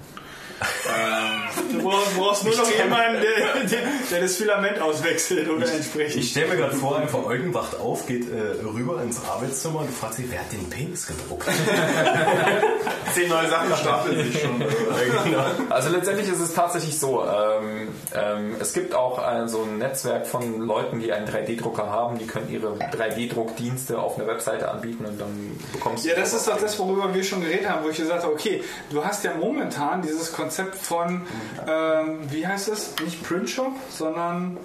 Du 1.71 1.81
brauchst, 1.81 2.15
brauchst 2.15 2.43
nur 2.45 2.55
noch 2.55 2.71
jemanden, 2.71 3.21
der, 3.21 3.63
der, 3.63 3.79
der 4.11 4.21
das 4.21 4.35
Filament 4.35 4.79
auswechselt 4.79 5.49
oder 5.49 5.71
entsprechend. 5.71 6.15
Ich 6.15 6.31
stelle 6.31 6.47
mir 6.47 6.57
gerade 6.57 6.75
vor, 6.75 6.97
einfach 6.97 7.25
Eugen 7.25 7.53
wacht 7.53 7.79
auf, 7.79 8.05
geht 8.07 8.31
äh, 8.31 8.63
rüber 8.63 9.01
ins 9.01 9.23
Arbeitszimmer 9.25 9.79
und 9.81 9.89
fragt 9.91 10.15
sich, 10.15 10.25
wer 10.29 10.39
hat 10.39 10.51
den 10.51 10.69
Penis 10.69 11.07
gedruckt? 11.07 11.47
Zehn 13.13 13.29
neue 13.29 13.49
Sachen 13.49 13.75
stapeln 13.75 14.23
sich 14.23 14.41
schon. 14.41 14.59
genau. 14.59 15.45
Also 15.69 15.89
letztendlich 15.89 16.29
ist 16.29 16.39
es 16.39 16.53
tatsächlich 16.53 16.97
so, 16.97 17.23
ähm, 17.25 17.89
ähm, 18.15 18.55
es 18.59 18.73
gibt 18.73 18.93
auch 18.93 19.19
ein, 19.19 19.47
so 19.47 19.63
ein 19.63 19.77
Netzwerk 19.77 20.27
von 20.27 20.61
Leuten, 20.61 20.99
die 20.99 21.11
einen 21.11 21.27
3D-Drucker 21.27 21.89
haben, 21.89 22.17
die 22.17 22.27
können 22.27 22.49
ihre 22.49 22.73
3D-Druckdienste 22.73 23.97
auf 23.97 24.17
einer 24.17 24.27
Webseite 24.27 24.69
anbieten 24.69 25.05
und 25.05 25.19
dann 25.19 25.59
bekommst 25.73 26.05
du... 26.05 26.09
Ja, 26.09 26.15
das 26.15 26.33
ist 26.33 26.47
doch 26.47 26.59
das, 26.59 26.77
worüber 26.79 27.13
wir 27.13 27.23
schon 27.23 27.41
geredet 27.41 27.69
haben, 27.69 27.83
wo 27.83 27.89
ich 27.89 27.97
gesagt 27.97 28.23
habe, 28.23 28.33
okay, 28.33 28.63
du 28.89 29.03
hast 29.03 29.23
ja 29.23 29.33
momentan 29.33 30.01
dieses 30.01 30.31
Konzept 30.31 30.44
von, 30.75 31.21
ähm, 31.67 32.19
wie 32.31 32.45
heißt 32.45 32.67
es, 32.69 32.95
nicht 33.03 33.23
Printshop, 33.23 33.73
sondern 33.89 34.57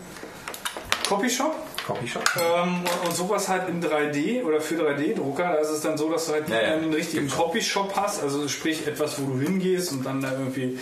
Copyshop. 1.09 1.55
Copyshop. 1.91 2.23
Ähm, 2.37 2.81
und, 2.81 3.09
und 3.09 3.15
sowas 3.17 3.49
halt 3.49 3.69
in 3.69 3.83
3D 3.83 4.45
oder 4.45 4.61
für 4.61 4.77
3D-Drucker, 4.77 5.43
da 5.43 5.55
ist 5.55 5.71
es 5.71 5.81
dann 5.81 5.97
so, 5.99 6.11
dass 6.11 6.27
du 6.27 6.33
halt 6.33 6.49
Ja, 6.49 6.61
ja. 6.63 6.69
einen 6.75 6.93
richtigen 6.93 7.29
Copyshop 7.29 7.97
hast, 7.97 8.23
also 8.23 8.47
sprich 8.49 8.87
etwas, 8.87 9.21
wo 9.21 9.33
du 9.33 9.41
hingehst 9.41 9.93
und 9.93 10.05
dann 10.07 10.21
da 10.21 10.33
irgendwie 10.33 10.79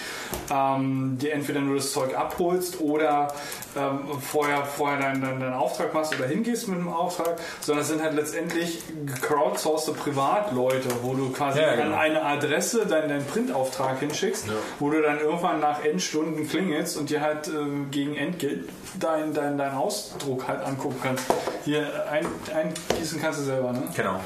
ähm, 0.53 1.17
dir 1.21 1.33
entweder 1.33 1.61
nur 1.61 1.77
das 1.77 1.93
Zeug 1.93 2.17
abholst 2.17 2.81
oder 2.81 3.33
ähm, 3.77 4.01
vorher, 4.21 4.65
vorher 4.65 4.99
deinen, 4.99 5.23
deinen, 5.23 5.41
deinen 5.41 5.55
Auftrag 5.55 5.95
machst 5.95 6.15
oder 6.15 6.27
hingehst 6.29 6.69
mit 6.69 6.79
dem 6.79 6.89
Auftrag, 6.89 7.37
sondern 7.61 7.83
es 7.83 7.89
sind 7.89 8.03
halt 8.03 8.15
letztendlich 8.15 8.83
crowdsourced 9.23 9.97
Privatleute, 9.97 10.89
wo 11.03 11.15
du 11.15 11.31
quasi 11.31 11.61
Ja, 11.61 11.69
an 11.73 11.77
genau. 11.79 11.97
eine 11.97 12.23
Adresse 12.25 12.87
deinen, 12.87 13.09
deinen 13.09 13.27
Printauftrag 13.27 14.01
hinschickst, 14.01 14.47
wo 14.79 14.91
du 14.91 15.01
dann 15.01 15.21
irgendwann 15.21 15.61
nach 15.61 15.85
Endstunden 15.85 16.49
klingelst 16.49 16.97
und 16.97 17.11
dir 17.11 17.21
halt 17.21 17.49
äh, 17.49 17.51
gegen 17.91 18.17
Entgelt 18.17 18.69
deinen 18.99 19.35
dein, 19.35 19.59
dein 19.59 19.75
Ausdruck 19.75 20.49
halt 20.49 20.65
angucken 20.65 20.98
kannst. 21.03 21.25
Hier 21.65 22.11
ein, 22.11 22.27
eingießen 22.55 23.21
kannst 23.21 23.41
du 23.41 23.45
selber, 23.45 23.73
ne? 23.73 23.83
Genau. 23.95 24.21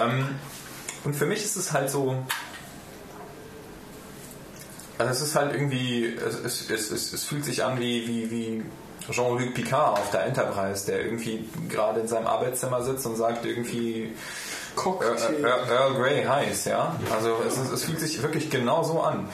Ähm, 0.00 0.36
und 1.04 1.14
für 1.14 1.26
mich 1.26 1.44
ist 1.44 1.56
es 1.56 1.72
halt 1.72 1.90
so. 1.90 2.16
Also 4.98 5.10
es 5.10 5.20
ist 5.20 5.34
halt 5.34 5.54
irgendwie, 5.54 6.06
es, 6.14 6.38
es, 6.70 6.70
es, 6.70 7.12
es, 7.12 7.24
fühlt 7.24 7.44
sich 7.44 7.64
an 7.64 7.80
wie, 7.80 8.06
wie, 8.06 8.30
wie 8.30 8.62
Jean-Luc 9.10 9.54
Picard 9.54 9.98
auf 9.98 10.10
der 10.10 10.26
Enterprise, 10.26 10.86
der 10.86 11.04
irgendwie 11.04 11.48
gerade 11.68 12.00
in 12.00 12.08
seinem 12.08 12.26
Arbeitszimmer 12.26 12.82
sitzt 12.82 13.04
und 13.06 13.16
sagt 13.16 13.44
irgendwie 13.44 14.14
Cocktail. 14.76 15.44
Earl, 15.44 15.68
Earl 15.68 15.94
Grey 15.94 16.24
heiß, 16.24 16.66
ja. 16.66 16.96
Also 17.12 17.36
es, 17.46 17.58
es 17.58 17.84
fühlt 17.84 18.00
sich 18.00 18.22
wirklich 18.22 18.48
genau 18.50 18.84
so 18.84 19.02
an. 19.02 19.28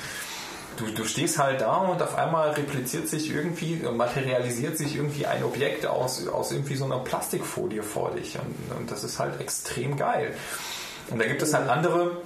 Du, 0.79 0.87
du 0.87 1.05
stehst 1.05 1.39
halt 1.39 1.61
da 1.61 1.77
und 1.79 2.01
auf 2.01 2.17
einmal 2.17 2.51
repliziert 2.51 3.09
sich 3.09 3.31
irgendwie, 3.31 3.77
materialisiert 3.77 4.79
sich 4.79 4.97
irgendwie 4.97 5.27
ein 5.27 5.43
Objekt 5.43 5.87
aus, 5.87 6.27
aus 6.29 6.53
irgendwie 6.53 6.77
so 6.77 6.85
einer 6.85 6.99
Plastikfolie 6.99 7.83
vor 7.83 8.13
dich. 8.13 8.39
Und, 8.39 8.79
und 8.79 8.91
das 8.91 9.03
ist 9.03 9.19
halt 9.19 9.41
extrem 9.41 9.97
geil. 9.97 10.35
Und 11.11 11.21
da 11.21 11.27
gibt 11.27 11.43
es 11.43 11.53
halt 11.53 11.69
andere, 11.69 12.23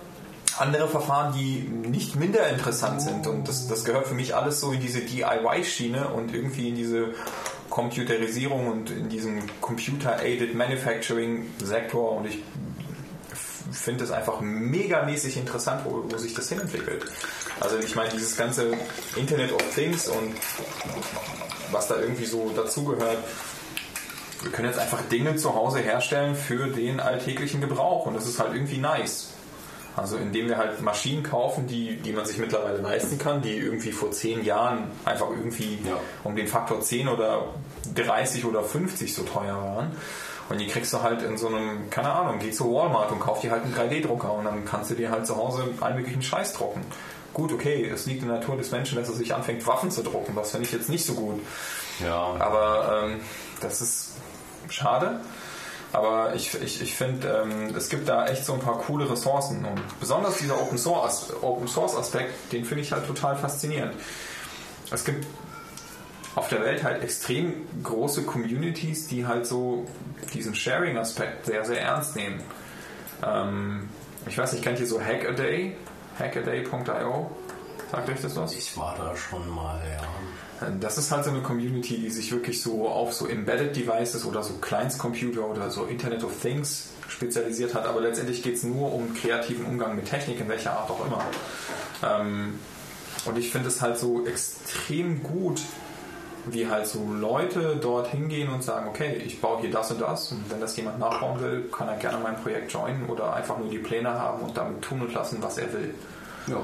andere 0.58 0.88
Verfahren, 0.88 1.32
die 1.34 1.60
nicht 1.60 2.16
minder 2.16 2.48
interessant 2.48 3.00
sind. 3.00 3.26
Und 3.26 3.48
das, 3.48 3.68
das 3.68 3.84
gehört 3.84 4.06
für 4.06 4.14
mich 4.14 4.34
alles 4.34 4.60
so 4.60 4.72
in 4.72 4.80
diese 4.80 5.00
DIY-Schiene 5.00 6.08
und 6.08 6.34
irgendwie 6.34 6.68
in 6.68 6.74
diese 6.74 7.14
Computerisierung 7.70 8.68
und 8.68 8.90
in 8.90 9.08
diesen 9.08 9.42
Computer-Aided 9.62 10.54
Manufacturing-Sektor. 10.54 12.12
Und 12.12 12.26
ich 12.26 12.42
finde 13.70 14.04
es 14.04 14.10
einfach 14.10 14.40
megamäßig 14.40 15.36
interessant, 15.36 15.82
wo, 15.84 16.04
wo 16.08 16.16
sich 16.18 16.34
das 16.34 16.48
hinentwickelt. 16.48 17.04
Also 17.60 17.78
ich 17.78 17.94
meine, 17.94 18.10
dieses 18.10 18.36
ganze 18.36 18.72
Internet 19.16 19.52
of 19.52 19.62
Things 19.74 20.08
und 20.08 20.34
was 21.70 21.88
da 21.88 21.96
irgendwie 21.98 22.26
so 22.26 22.50
dazugehört, 22.54 23.18
wir 24.42 24.50
können 24.50 24.68
jetzt 24.68 24.78
einfach 24.80 25.00
Dinge 25.10 25.36
zu 25.36 25.54
Hause 25.54 25.78
herstellen 25.78 26.34
für 26.34 26.66
den 26.68 26.98
alltäglichen 27.00 27.60
Gebrauch 27.60 28.06
und 28.06 28.14
das 28.14 28.26
ist 28.26 28.40
halt 28.40 28.54
irgendwie 28.54 28.78
nice. 28.78 29.28
Also 29.94 30.16
indem 30.16 30.48
wir 30.48 30.56
halt 30.56 30.80
Maschinen 30.80 31.22
kaufen, 31.22 31.66
die, 31.66 31.96
die 31.96 32.12
man 32.12 32.24
sich 32.24 32.38
mittlerweile 32.38 32.78
leisten 32.78 33.18
kann, 33.18 33.42
die 33.42 33.56
irgendwie 33.58 33.92
vor 33.92 34.10
zehn 34.10 34.42
Jahren 34.42 34.90
einfach 35.04 35.28
irgendwie 35.30 35.78
Ja. 35.86 35.98
um 36.24 36.34
den 36.34 36.46
Faktor 36.48 36.80
10 36.80 37.08
oder 37.08 37.44
30 37.94 38.46
oder 38.46 38.62
50 38.62 39.14
so 39.14 39.22
teuer 39.22 39.54
waren. 39.54 39.92
Und 40.48 40.58
die 40.58 40.66
kriegst 40.66 40.92
du 40.92 41.02
halt 41.02 41.22
in 41.22 41.38
so 41.38 41.48
einem, 41.48 41.88
keine 41.90 42.12
Ahnung, 42.12 42.38
geh 42.38 42.50
zu 42.50 42.72
Walmart 42.72 43.10
und 43.12 43.20
kauf 43.20 43.40
dir 43.40 43.50
halt 43.50 43.62
einen 43.64 43.74
3D-Drucker 43.74 44.32
und 44.32 44.44
dann 44.44 44.64
kannst 44.64 44.90
du 44.90 44.94
dir 44.94 45.10
halt 45.10 45.26
zu 45.26 45.36
Hause 45.36 45.64
allen 45.80 45.96
möglichen 45.96 46.22
Scheiß 46.22 46.52
drucken. 46.54 46.84
Gut, 47.32 47.52
okay, 47.52 47.88
es 47.88 48.06
liegt 48.06 48.22
in 48.22 48.28
der 48.28 48.38
Natur 48.38 48.56
des 48.56 48.70
Menschen, 48.70 48.98
dass 48.98 49.08
er 49.08 49.14
sich 49.14 49.34
anfängt, 49.34 49.66
Waffen 49.66 49.90
zu 49.90 50.02
drucken. 50.02 50.34
Das 50.34 50.50
finde 50.50 50.66
ich 50.66 50.72
jetzt 50.72 50.90
nicht 50.90 51.06
so 51.06 51.14
gut. 51.14 51.40
Ja. 52.00 52.34
Aber 52.38 53.04
ähm, 53.04 53.20
das 53.60 53.80
ist 53.80 54.12
schade. 54.68 55.20
Aber 55.92 56.34
ich, 56.34 56.54
ich, 56.62 56.80
ich 56.80 56.94
finde, 56.94 57.42
ähm, 57.44 57.74
es 57.76 57.88
gibt 57.90 58.08
da 58.08 58.26
echt 58.26 58.46
so 58.46 58.54
ein 58.54 58.60
paar 58.60 58.78
coole 58.78 59.10
Ressourcen. 59.10 59.64
Und 59.64 59.80
besonders 60.00 60.38
dieser 60.38 60.60
Open 60.60 60.78
Source, 60.78 61.32
Open 61.42 61.68
Source 61.68 61.94
Aspekt, 61.96 62.52
den 62.52 62.64
finde 62.64 62.82
ich 62.82 62.92
halt 62.92 63.06
total 63.06 63.36
faszinierend. 63.36 63.94
Es 64.90 65.04
gibt 65.04 65.26
auf 66.34 66.48
der 66.48 66.62
Welt 66.62 66.82
halt 66.82 67.02
extrem 67.02 67.66
große 67.82 68.22
Communities, 68.24 69.06
die 69.08 69.26
halt 69.26 69.46
so 69.46 69.86
diesen 70.32 70.54
Sharing-Aspekt 70.54 71.46
sehr, 71.46 71.64
sehr 71.64 71.80
ernst 71.80 72.16
nehmen. 72.16 72.40
Ähm, 73.24 73.88
ich 74.26 74.38
weiß 74.38 74.52
nicht, 74.52 74.64
kennt 74.64 74.80
ihr 74.80 74.86
so 74.86 75.00
Hackaday? 75.00 75.76
Hackaday.io? 76.18 77.30
Sagt 77.90 78.08
euch 78.08 78.20
das 78.20 78.36
was? 78.36 78.54
Ich 78.54 78.76
war 78.76 78.96
da 78.96 79.14
schon 79.14 79.48
mal, 79.50 79.80
ja. 79.86 80.70
Das 80.80 80.96
ist 80.96 81.10
halt 81.10 81.24
so 81.24 81.30
eine 81.30 81.42
Community, 81.42 81.98
die 81.98 82.08
sich 82.08 82.30
wirklich 82.30 82.62
so 82.62 82.88
auf 82.88 83.12
so 83.12 83.26
Embedded 83.26 83.74
Devices 83.74 84.24
oder 84.24 84.42
so 84.42 84.54
Kleinstcomputer 84.54 85.44
oder 85.44 85.70
so 85.70 85.84
Internet 85.84 86.22
of 86.22 86.40
Things 86.40 86.90
spezialisiert 87.08 87.74
hat. 87.74 87.84
Aber 87.84 88.00
letztendlich 88.00 88.42
geht 88.42 88.56
es 88.56 88.62
nur 88.62 88.94
um 88.94 89.12
kreativen 89.12 89.66
Umgang 89.66 89.96
mit 89.96 90.08
Technik, 90.08 90.40
in 90.40 90.48
welcher 90.48 90.78
Art 90.78 90.88
auch 90.88 91.04
immer. 91.04 91.22
Ähm, 92.02 92.60
und 93.24 93.38
ich 93.38 93.50
finde 93.50 93.68
es 93.68 93.82
halt 93.82 93.98
so 93.98 94.26
extrem 94.26 95.22
gut, 95.22 95.60
wie 96.46 96.68
halt 96.68 96.86
so 96.86 97.06
Leute 97.12 97.76
dort 97.80 98.08
hingehen 98.08 98.48
und 98.48 98.62
sagen, 98.62 98.88
okay, 98.88 99.22
ich 99.24 99.40
baue 99.40 99.60
hier 99.60 99.70
das 99.70 99.90
und 99.92 100.00
das 100.00 100.32
und 100.32 100.50
wenn 100.50 100.60
das 100.60 100.76
jemand 100.76 100.98
nachbauen 100.98 101.40
will, 101.40 101.68
kann 101.70 101.88
er 101.88 101.96
gerne 101.96 102.18
mein 102.22 102.36
Projekt 102.36 102.72
joinen 102.72 103.06
oder 103.06 103.34
einfach 103.34 103.58
nur 103.58 103.70
die 103.70 103.78
Pläne 103.78 104.12
haben 104.12 104.42
und 104.42 104.56
damit 104.56 104.82
tun 104.82 105.02
und 105.02 105.14
lassen, 105.14 105.38
was 105.40 105.58
er 105.58 105.72
will. 105.72 105.94
Ja. 106.48 106.56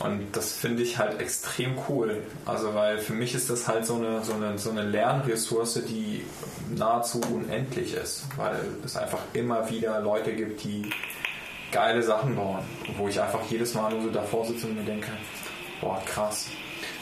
Und 0.00 0.36
das 0.36 0.52
finde 0.52 0.82
ich 0.82 0.98
halt 0.98 1.20
extrem 1.20 1.76
cool. 1.88 2.22
Also 2.46 2.74
weil 2.74 2.98
für 2.98 3.14
mich 3.14 3.34
ist 3.34 3.50
das 3.50 3.66
halt 3.66 3.84
so 3.84 3.96
eine, 3.96 4.22
so 4.22 4.32
eine, 4.34 4.56
so 4.58 4.70
eine 4.70 4.82
Lernressource, 4.82 5.82
die 5.88 6.24
nahezu 6.74 7.20
unendlich 7.32 7.94
ist. 7.94 8.24
Weil 8.36 8.60
es 8.84 8.96
einfach 8.96 9.18
immer 9.32 9.68
wieder 9.70 10.00
Leute 10.00 10.32
gibt, 10.32 10.62
die 10.62 10.90
geile 11.72 12.02
Sachen 12.02 12.36
bauen. 12.36 12.60
Wo 12.96 13.08
ich 13.08 13.20
einfach 13.20 13.40
jedes 13.50 13.74
Mal 13.74 13.90
nur 13.90 14.02
so 14.02 14.10
davor 14.10 14.46
sitze 14.46 14.68
und 14.68 14.76
mir 14.76 14.84
denke, 14.84 15.08
boah, 15.80 16.00
krass. 16.06 16.46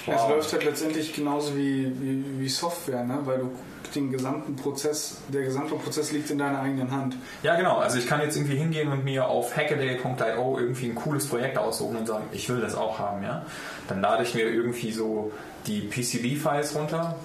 Es 0.06 0.20
Wow. 0.22 0.30
läuft 0.30 0.52
halt 0.52 0.64
letztendlich 0.64 1.12
genauso 1.14 1.56
wie, 1.56 1.92
wie, 2.00 2.24
wie 2.38 2.48
Software, 2.48 3.04
ne? 3.04 3.18
weil 3.24 3.38
du 3.38 3.50
den 3.94 4.10
gesamten 4.12 4.56
Prozess, 4.56 5.16
der 5.28 5.42
gesamte 5.42 5.74
Prozess 5.74 6.12
liegt 6.12 6.30
in 6.30 6.38
deiner 6.38 6.60
eigenen 6.60 6.90
Hand. 6.90 7.16
Ja, 7.42 7.56
genau. 7.56 7.78
Also 7.78 7.98
ich 7.98 8.06
kann 8.06 8.20
jetzt 8.20 8.36
irgendwie 8.36 8.56
hingehen 8.56 8.92
und 8.92 9.04
mir 9.04 9.26
auf 9.26 9.56
hackaday.io 9.56 10.58
irgendwie 10.58 10.86
ein 10.86 10.94
cooles 10.94 11.26
Projekt 11.26 11.56
aussuchen 11.58 11.96
und 11.96 12.06
sagen, 12.06 12.24
ich 12.32 12.48
will 12.48 12.60
das 12.60 12.74
auch 12.74 12.98
haben, 12.98 13.22
ja. 13.22 13.46
Dann 13.88 14.00
lade 14.00 14.22
ich 14.22 14.34
mir 14.34 14.44
irgendwie 14.48 14.92
so 14.92 15.32
die 15.66 15.80
PCB-Files 15.80 16.74
runter, 16.74 17.16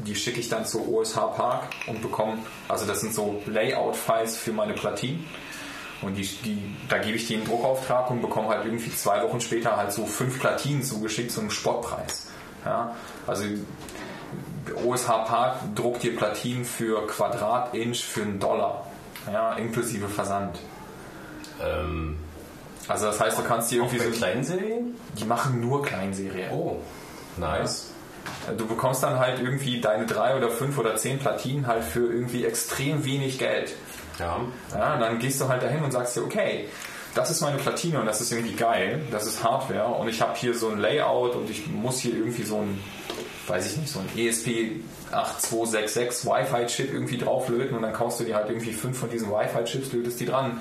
die 0.00 0.14
schicke 0.14 0.38
ich 0.40 0.48
dann 0.48 0.64
zu 0.64 0.86
OSH 0.94 1.14
Park 1.14 1.64
und 1.86 2.02
bekomme, 2.02 2.38
also 2.68 2.86
das 2.86 3.00
sind 3.00 3.14
so 3.14 3.40
Layout-Files 3.46 4.36
für 4.36 4.52
meine 4.52 4.74
Platinen. 4.74 5.24
Und 6.00 6.14
die, 6.14 6.22
die, 6.44 6.62
da 6.88 6.98
gebe 6.98 7.16
ich 7.16 7.26
die 7.26 7.34
einen 7.34 7.44
Druckauftrag 7.44 8.08
und 8.12 8.20
bekomme 8.22 8.48
halt 8.48 8.64
irgendwie 8.64 8.94
zwei 8.94 9.20
Wochen 9.24 9.40
später 9.40 9.76
halt 9.76 9.90
so 9.92 10.06
fünf 10.06 10.38
Platinen 10.38 10.84
zugeschickt 10.84 11.32
zu 11.32 11.40
einem 11.40 11.50
Spottpreis. 11.50 12.27
Ja, 12.64 12.94
also 13.26 13.44
OSH 14.84 15.06
Park 15.06 15.56
druckt 15.74 16.02
dir 16.02 16.16
Platinen 16.16 16.64
für 16.64 17.06
Quadratinch 17.06 18.04
für 18.04 18.22
einen 18.22 18.38
Dollar. 18.38 18.86
Ja, 19.32 19.54
inklusive 19.54 20.08
Versand. 20.08 20.58
Ähm, 21.62 22.16
Also 22.86 23.06
das 23.06 23.20
heißt, 23.20 23.38
du 23.38 23.42
kannst 23.42 23.70
dir 23.70 23.76
irgendwie 23.82 23.98
so, 23.98 24.10
kleinen 24.10 24.44
Serien? 24.44 24.96
die 25.18 25.24
machen 25.24 25.60
nur 25.60 25.82
Kleinserien. 25.82 26.50
Oh, 26.52 26.76
nice. 27.36 27.90
Du 28.56 28.66
bekommst 28.66 29.02
dann 29.02 29.18
halt 29.18 29.40
irgendwie 29.40 29.80
deine 29.80 30.06
drei 30.06 30.36
oder 30.36 30.50
fünf 30.50 30.78
oder 30.78 30.96
zehn 30.96 31.18
Platinen 31.18 31.66
halt 31.66 31.84
für 31.84 32.00
irgendwie 32.00 32.44
extrem 32.44 33.04
wenig 33.04 33.38
Geld. 33.38 33.74
Ja. 34.18 34.40
Ja, 34.74 34.94
und 34.94 35.00
dann 35.00 35.18
gehst 35.18 35.40
du 35.40 35.48
halt 35.48 35.62
dahin 35.62 35.82
und 35.82 35.92
sagst 35.92 36.16
dir, 36.16 36.22
okay, 36.24 36.68
das 37.14 37.30
ist 37.30 37.40
meine 37.40 37.58
Platine 37.58 38.00
und 38.00 38.06
das 38.06 38.20
ist 38.20 38.32
irgendwie 38.32 38.54
geil, 38.54 39.00
das 39.10 39.26
ist 39.26 39.42
Hardware 39.42 39.86
und 39.94 40.08
ich 40.08 40.20
habe 40.20 40.36
hier 40.36 40.54
so 40.54 40.68
ein 40.68 40.78
Layout 40.78 41.34
und 41.34 41.50
ich 41.50 41.66
muss 41.66 41.98
hier 42.00 42.14
irgendwie 42.14 42.44
so 42.44 42.56
ein, 42.56 42.80
weiß 43.46 43.66
ich 43.72 43.76
nicht, 43.78 43.90
so 43.92 43.98
ein 44.00 44.08
E 44.16 44.28
ESP8266 44.30 46.26
Wi-Fi-Chip 46.26 46.92
irgendwie 46.92 47.18
drauflöten 47.18 47.76
und 47.76 47.82
dann 47.82 47.92
kaufst 47.92 48.20
du 48.20 48.24
dir 48.24 48.36
halt 48.36 48.48
irgendwie 48.50 48.72
fünf 48.72 48.98
von 48.98 49.10
diesen 49.10 49.30
Wi-Fi-Chips, 49.30 49.92
lötest 49.92 50.20
die 50.20 50.26
dran 50.26 50.60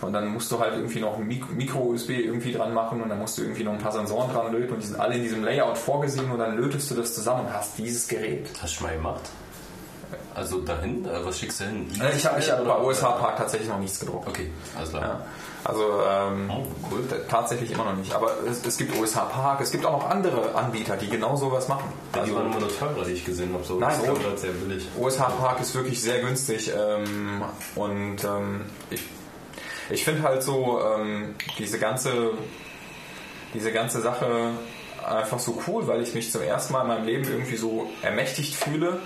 Und 0.00 0.12
dann 0.12 0.28
musst 0.28 0.52
du 0.52 0.60
halt 0.60 0.74
irgendwie 0.74 1.00
noch 1.00 1.18
ein 1.18 1.26
Micro-USB 1.26 2.10
irgendwie 2.10 2.52
dran 2.52 2.72
machen 2.72 3.02
und 3.02 3.08
dann 3.08 3.18
musst 3.18 3.36
du 3.38 3.42
irgendwie 3.42 3.64
noch 3.64 3.72
ein 3.72 3.78
paar 3.78 3.92
Sensoren 3.92 4.32
dran 4.32 4.52
löten 4.52 4.74
und 4.74 4.82
die 4.82 4.86
sind 4.86 5.00
alle 5.00 5.16
in 5.16 5.22
diesem 5.22 5.42
Layout 5.42 5.76
vorgesehen 5.76 6.30
und 6.30 6.38
dann 6.38 6.56
lötest 6.56 6.90
du 6.90 6.94
das 6.94 7.14
zusammen 7.14 7.46
und 7.46 7.52
hast 7.52 7.76
dieses 7.78 8.06
Gerät. 8.06 8.48
Hast 8.62 8.74
du 8.74 8.78
schon 8.78 8.86
mal 8.86 8.96
gemacht? 8.96 9.22
Also 10.34 10.60
dahin, 10.60 11.04
äh, 11.04 11.24
was 11.24 11.38
schickst 11.40 11.60
du 11.60 11.64
hin? 11.64 11.90
Ich 11.92 12.24
habe 12.24 12.38
ich 12.38 12.50
hab 12.50 12.64
bei 12.64 12.78
OSH 12.78 13.00
Park 13.00 13.36
tatsächlich 13.38 13.68
noch 13.68 13.80
nichts 13.80 13.98
gedruckt. 13.98 14.28
Okay, 14.28 14.50
alles 14.76 14.90
klar. 14.90 15.02
Ja. 15.02 15.20
Also 15.64 16.02
ähm, 16.08 16.50
Oh, 16.50 16.64
cool. 16.90 17.04
tatsächlich 17.28 17.72
immer 17.72 17.84
noch 17.84 17.96
nicht. 17.96 18.12
Aber 18.14 18.32
es, 18.46 18.64
es 18.64 18.76
gibt 18.78 18.96
OSH 18.96 19.14
Park, 19.14 19.60
es 19.60 19.70
gibt 19.70 19.84
auch 19.84 19.92
noch 20.02 20.08
andere 20.10 20.54
Anbieter, 20.54 20.96
die 20.96 21.08
genau 21.08 21.36
sowas 21.36 21.68
machen. 21.68 21.92
Die 22.14 22.20
Also, 22.20 22.34
waren 22.36 22.46
immer 22.46 22.60
nur 22.60 22.78
teurer, 22.78 23.04
die 23.04 23.12
ich 23.12 23.24
gesehen 23.24 23.52
habe. 23.52 23.64
So 23.64 23.78
Nein, 23.78 24.00
war 24.06 24.22
halt 24.24 24.38
sehr 24.38 24.52
billig. 24.52 24.86
OSH 24.98 25.16
Park 25.18 25.60
ist 25.60 25.74
wirklich 25.74 26.00
sehr 26.00 26.20
günstig 26.20 26.72
ähm, 26.76 27.42
und 27.74 28.22
ähm, 28.24 28.66
ich, 28.90 29.02
ich 29.90 30.04
finde 30.04 30.22
halt 30.22 30.42
so 30.42 30.80
ähm, 30.80 31.34
diese 31.58 31.78
ganze 31.78 32.32
diese 33.54 33.72
ganze 33.72 34.00
Sache 34.00 34.50
einfach 35.06 35.38
so 35.38 35.60
cool, 35.66 35.86
weil 35.86 36.02
ich 36.02 36.14
mich 36.14 36.30
zum 36.30 36.42
ersten 36.42 36.72
Mal 36.72 36.82
in 36.82 36.88
meinem 36.88 37.04
Leben 37.06 37.24
irgendwie 37.24 37.56
so 37.56 37.88
ermächtigt 38.02 38.54
fühle, 38.54 39.00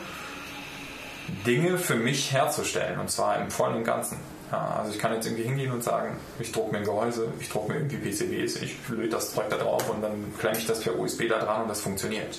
Dinge 1.47 1.79
für 1.79 1.95
mich 1.95 2.33
herzustellen 2.33 2.99
und 2.99 3.11
zwar 3.11 3.39
im 3.41 3.51
vollen 3.51 3.77
und 3.77 3.85
Ganzen. 3.85 4.19
Ja, 4.53 4.77
also 4.79 4.93
ich 4.93 4.99
kann 4.99 5.15
jetzt 5.15 5.27
irgendwie 5.27 5.45
hingehen 5.45 5.73
und 5.73 5.83
sagen, 5.83 6.15
ich 6.39 6.53
drucke 6.53 6.73
mir 6.73 6.79
ein 6.79 6.85
Gehäuse, 6.85 7.29
ich 7.41 7.49
drucke 7.49 7.73
mir 7.73 7.79
irgendwie 7.79 7.97
PCBs, 7.97 8.57
ich 8.57 8.77
löte 8.89 9.09
das 9.09 9.33
Zeug 9.33 9.49
da 9.49 9.57
drauf 9.57 9.89
und 9.89 10.03
dann 10.03 10.35
klemme 10.39 10.59
ich 10.59 10.67
das 10.67 10.81
per 10.81 10.99
USB 10.99 11.27
da 11.27 11.39
dran 11.39 11.63
und 11.63 11.69
das 11.69 11.81
funktioniert. 11.81 12.39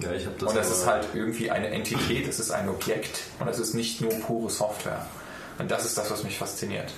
Ja, 0.00 0.12
ich 0.12 0.26
habe 0.26 0.34
das. 0.40 0.50
Und 0.50 0.56
das 0.56 0.70
ist 0.70 0.86
halt 0.86 1.06
irgendwie 1.14 1.50
eine 1.52 1.68
Entität, 1.68 2.26
es 2.28 2.40
ist 2.40 2.50
ein 2.50 2.68
Objekt 2.68 3.22
und 3.38 3.48
es 3.48 3.60
ist 3.60 3.74
nicht 3.74 4.00
nur 4.00 4.10
pure 4.10 4.50
Software. 4.50 5.06
Und 5.58 5.70
das 5.70 5.84
ist 5.84 5.96
das, 5.96 6.10
was 6.10 6.24
mich 6.24 6.36
fasziniert. 6.36 6.92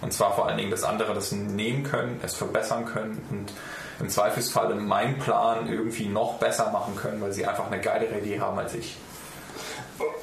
Und 0.00 0.12
zwar 0.12 0.32
vor 0.34 0.46
allen 0.46 0.58
Dingen, 0.58 0.70
dass 0.70 0.84
andere 0.84 1.12
das 1.12 1.32
nehmen 1.32 1.82
können, 1.82 2.20
es 2.22 2.34
verbessern 2.34 2.84
können 2.86 3.20
und 3.30 3.52
im 3.98 4.08
Zweifelsfall 4.08 4.72
meinen 4.76 5.18
Plan 5.18 5.68
irgendwie 5.68 6.06
noch 6.06 6.34
besser 6.34 6.70
machen 6.70 6.94
können, 6.94 7.20
weil 7.20 7.32
sie 7.32 7.44
einfach 7.46 7.66
eine 7.66 7.80
geilere 7.80 8.18
Idee 8.20 8.38
haben 8.38 8.56
als 8.56 8.74
ich. 8.74 8.96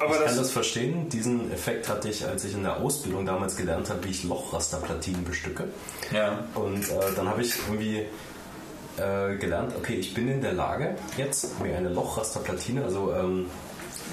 Aber 0.00 0.12
ich 0.12 0.18
das, 0.18 0.26
kann 0.26 0.36
das 0.38 0.50
verstehen. 0.50 1.08
Diesen 1.08 1.52
Effekt 1.52 1.88
hatte 1.88 2.08
ich, 2.08 2.26
als 2.26 2.44
ich 2.44 2.54
in 2.54 2.62
der 2.62 2.78
Ausbildung 2.78 3.26
damals 3.26 3.56
gelernt 3.56 3.90
habe, 3.90 4.04
wie 4.04 4.10
ich 4.10 4.24
Lochrasterplatinen 4.24 5.24
bestücke. 5.24 5.64
Ja. 6.12 6.44
Und 6.54 6.88
äh, 6.88 6.94
dann 7.14 7.28
habe 7.28 7.42
ich 7.42 7.54
irgendwie 7.66 8.06
äh, 8.96 9.36
gelernt, 9.36 9.74
okay, 9.76 9.94
ich 9.94 10.14
bin 10.14 10.28
in 10.28 10.40
der 10.40 10.52
Lage, 10.52 10.96
jetzt 11.16 11.60
mir 11.60 11.76
eine 11.76 11.90
Lochrasterplatine, 11.90 12.84
also 12.84 13.12
ähm, 13.14 13.46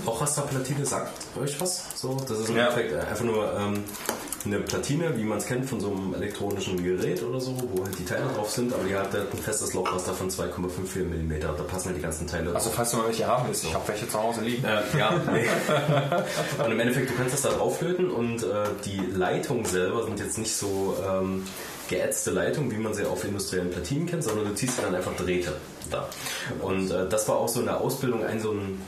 Lochrasterplatine 0.05 0.85
sagt 0.85 1.11
euch 1.41 1.59
was? 1.61 1.83
So, 1.95 2.17
das 2.27 2.39
ist 2.39 2.49
im 2.49 2.57
Ja. 2.57 2.67
Endeffekt 2.69 2.93
einfach 2.93 3.23
nur 3.23 3.51
ähm, 3.57 3.83
eine 4.45 4.59
Platine, 4.59 5.15
wie 5.17 5.23
man 5.23 5.37
es 5.37 5.45
kennt 5.45 5.69
von 5.69 5.79
so 5.79 5.91
einem 5.91 6.13
elektronischen 6.15 6.83
Gerät 6.83 7.23
oder 7.23 7.39
so, 7.39 7.55
wo 7.71 7.85
halt 7.85 7.97
die 7.97 8.03
Teile 8.03 8.25
drauf 8.35 8.49
sind, 8.51 8.73
aber 8.73 8.83
die 8.83 8.95
hat 8.95 9.13
halt 9.13 9.33
ein 9.33 9.37
festes 9.37 9.73
Lochraster 9.73 10.13
von 10.13 10.29
2,54 10.29 11.03
mm. 11.05 11.39
Da 11.39 11.51
passen 11.63 11.87
halt 11.87 11.97
die 11.97 12.01
ganzen 12.01 12.27
Teile 12.27 12.53
Also 12.53 12.69
falls 12.69 12.91
du 12.91 12.97
mal 12.97 13.07
welche 13.07 13.25
haben 13.25 13.47
willst, 13.47 13.63
ich 13.63 13.73
habe 13.73 13.87
welche 13.87 14.07
zu 14.07 14.21
Hause 14.21 14.41
liegen. 14.41 14.65
Äh, 14.65 14.81
ja, 14.97 15.13
nee. 15.31 15.47
und 16.65 16.71
im 16.71 16.79
Endeffekt, 16.79 17.09
du 17.09 17.15
kannst 17.15 17.33
das 17.33 17.41
da 17.43 17.49
drauflöten 17.49 18.11
und 18.11 18.43
äh, 18.43 18.65
die 18.85 18.99
Leitungen 19.15 19.63
selber 19.65 20.03
sind 20.03 20.19
jetzt 20.19 20.37
nicht 20.37 20.55
so 20.55 20.97
ähm, 21.07 21.45
geätzte 21.89 22.31
Leitungen, 22.31 22.71
wie 22.71 22.77
man 22.77 22.93
sie 22.93 23.05
auf 23.05 23.23
industriellen 23.23 23.69
Platinen 23.71 24.07
kennt, 24.07 24.23
sondern 24.23 24.45
du 24.47 24.55
ziehst 24.55 24.79
dann 24.83 24.93
einfach 24.93 25.15
Drähte 25.15 25.55
da. 25.89 26.09
Und 26.61 26.91
äh, 26.91 27.07
das 27.07 27.27
war 27.29 27.37
auch 27.37 27.47
so 27.47 27.61
in 27.61 27.67
der 27.67 27.79
Ausbildung 27.79 28.25
ein 28.25 28.41
so 28.41 28.51
ein 28.51 28.81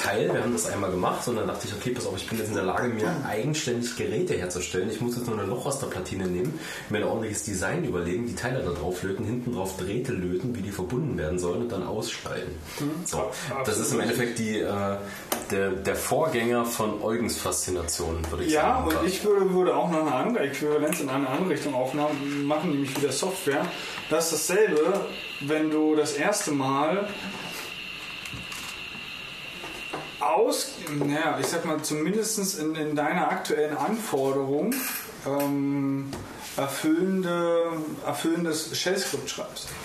Teil. 0.00 0.32
Wir 0.32 0.42
haben 0.42 0.52
das 0.52 0.66
einmal 0.66 0.90
gemacht 0.90 1.26
und 1.28 1.36
dann 1.36 1.46
dachte 1.46 1.68
ich, 1.68 1.74
okay, 1.74 1.90
pass 1.90 2.06
auf, 2.06 2.16
ich 2.16 2.26
bin 2.28 2.38
jetzt 2.38 2.48
in 2.48 2.54
der 2.54 2.64
Lage, 2.64 2.88
mir 2.88 3.14
eigenständig 3.26 3.96
Geräte 3.96 4.34
herzustellen. 4.34 4.90
Ich 4.90 5.00
muss 5.00 5.16
jetzt 5.16 5.26
nur 5.26 5.38
eine 5.38 5.46
Lochrasterplatine 5.46 6.26
nehmen, 6.26 6.58
mir 6.88 6.98
ein 6.98 7.04
ordentliches 7.04 7.44
Design 7.44 7.84
überlegen, 7.84 8.26
die 8.26 8.34
Teile 8.34 8.62
da 8.62 8.70
drauf 8.70 9.02
löten, 9.02 9.24
hinten 9.24 9.54
drauf 9.54 9.76
Drähte 9.76 10.12
löten, 10.12 10.56
wie 10.56 10.62
die 10.62 10.70
verbunden 10.70 11.18
werden 11.18 11.38
sollen 11.38 11.62
und 11.62 11.72
dann 11.72 11.86
ausschalten. 11.86 12.52
So, 13.04 13.30
das 13.64 13.78
ist 13.78 13.92
im 13.92 14.00
Endeffekt 14.00 14.38
die, 14.38 14.60
äh, 14.60 14.96
der, 15.50 15.70
der 15.70 15.96
Vorgänger 15.96 16.64
von 16.64 17.02
Eugens 17.02 17.36
Faszination, 17.36 18.18
würde 18.30 18.44
ich 18.44 18.52
ja, 18.52 18.84
sagen. 18.84 18.96
und 18.96 19.06
ich 19.06 19.24
würde, 19.24 19.52
würde 19.52 19.76
auch 19.76 19.90
noch 19.90 20.00
eine 20.00 20.14
andere 20.14 20.44
Äquivalenz 20.44 21.00
in 21.00 21.08
eine 21.08 21.28
andere 21.28 21.50
Richtung 21.50 21.74
aufnehmen, 21.74 22.44
machen, 22.46 22.70
nämlich 22.70 22.96
wieder 22.96 23.12
Software. 23.12 23.66
Das 24.08 24.32
ist 24.32 24.48
dasselbe, 24.48 25.00
wenn 25.40 25.70
du 25.70 25.94
das 25.94 26.14
erste 26.14 26.52
Mal 26.52 27.08
aus, 30.20 30.72
naja, 30.98 31.38
ich 31.40 31.46
sag 31.46 31.64
mal, 31.64 31.80
zumindest 31.82 32.58
in, 32.58 32.74
in 32.74 32.94
deiner 32.94 33.30
aktuellen 33.30 33.76
Anforderung 33.76 34.74
ähm, 35.26 36.10
erfüllende, 36.56 37.72
erfüllendes 38.06 38.76
Shell-Skript 38.78 39.30
schreibst. 39.30 39.68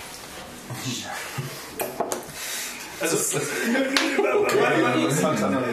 Also, 2.98 3.38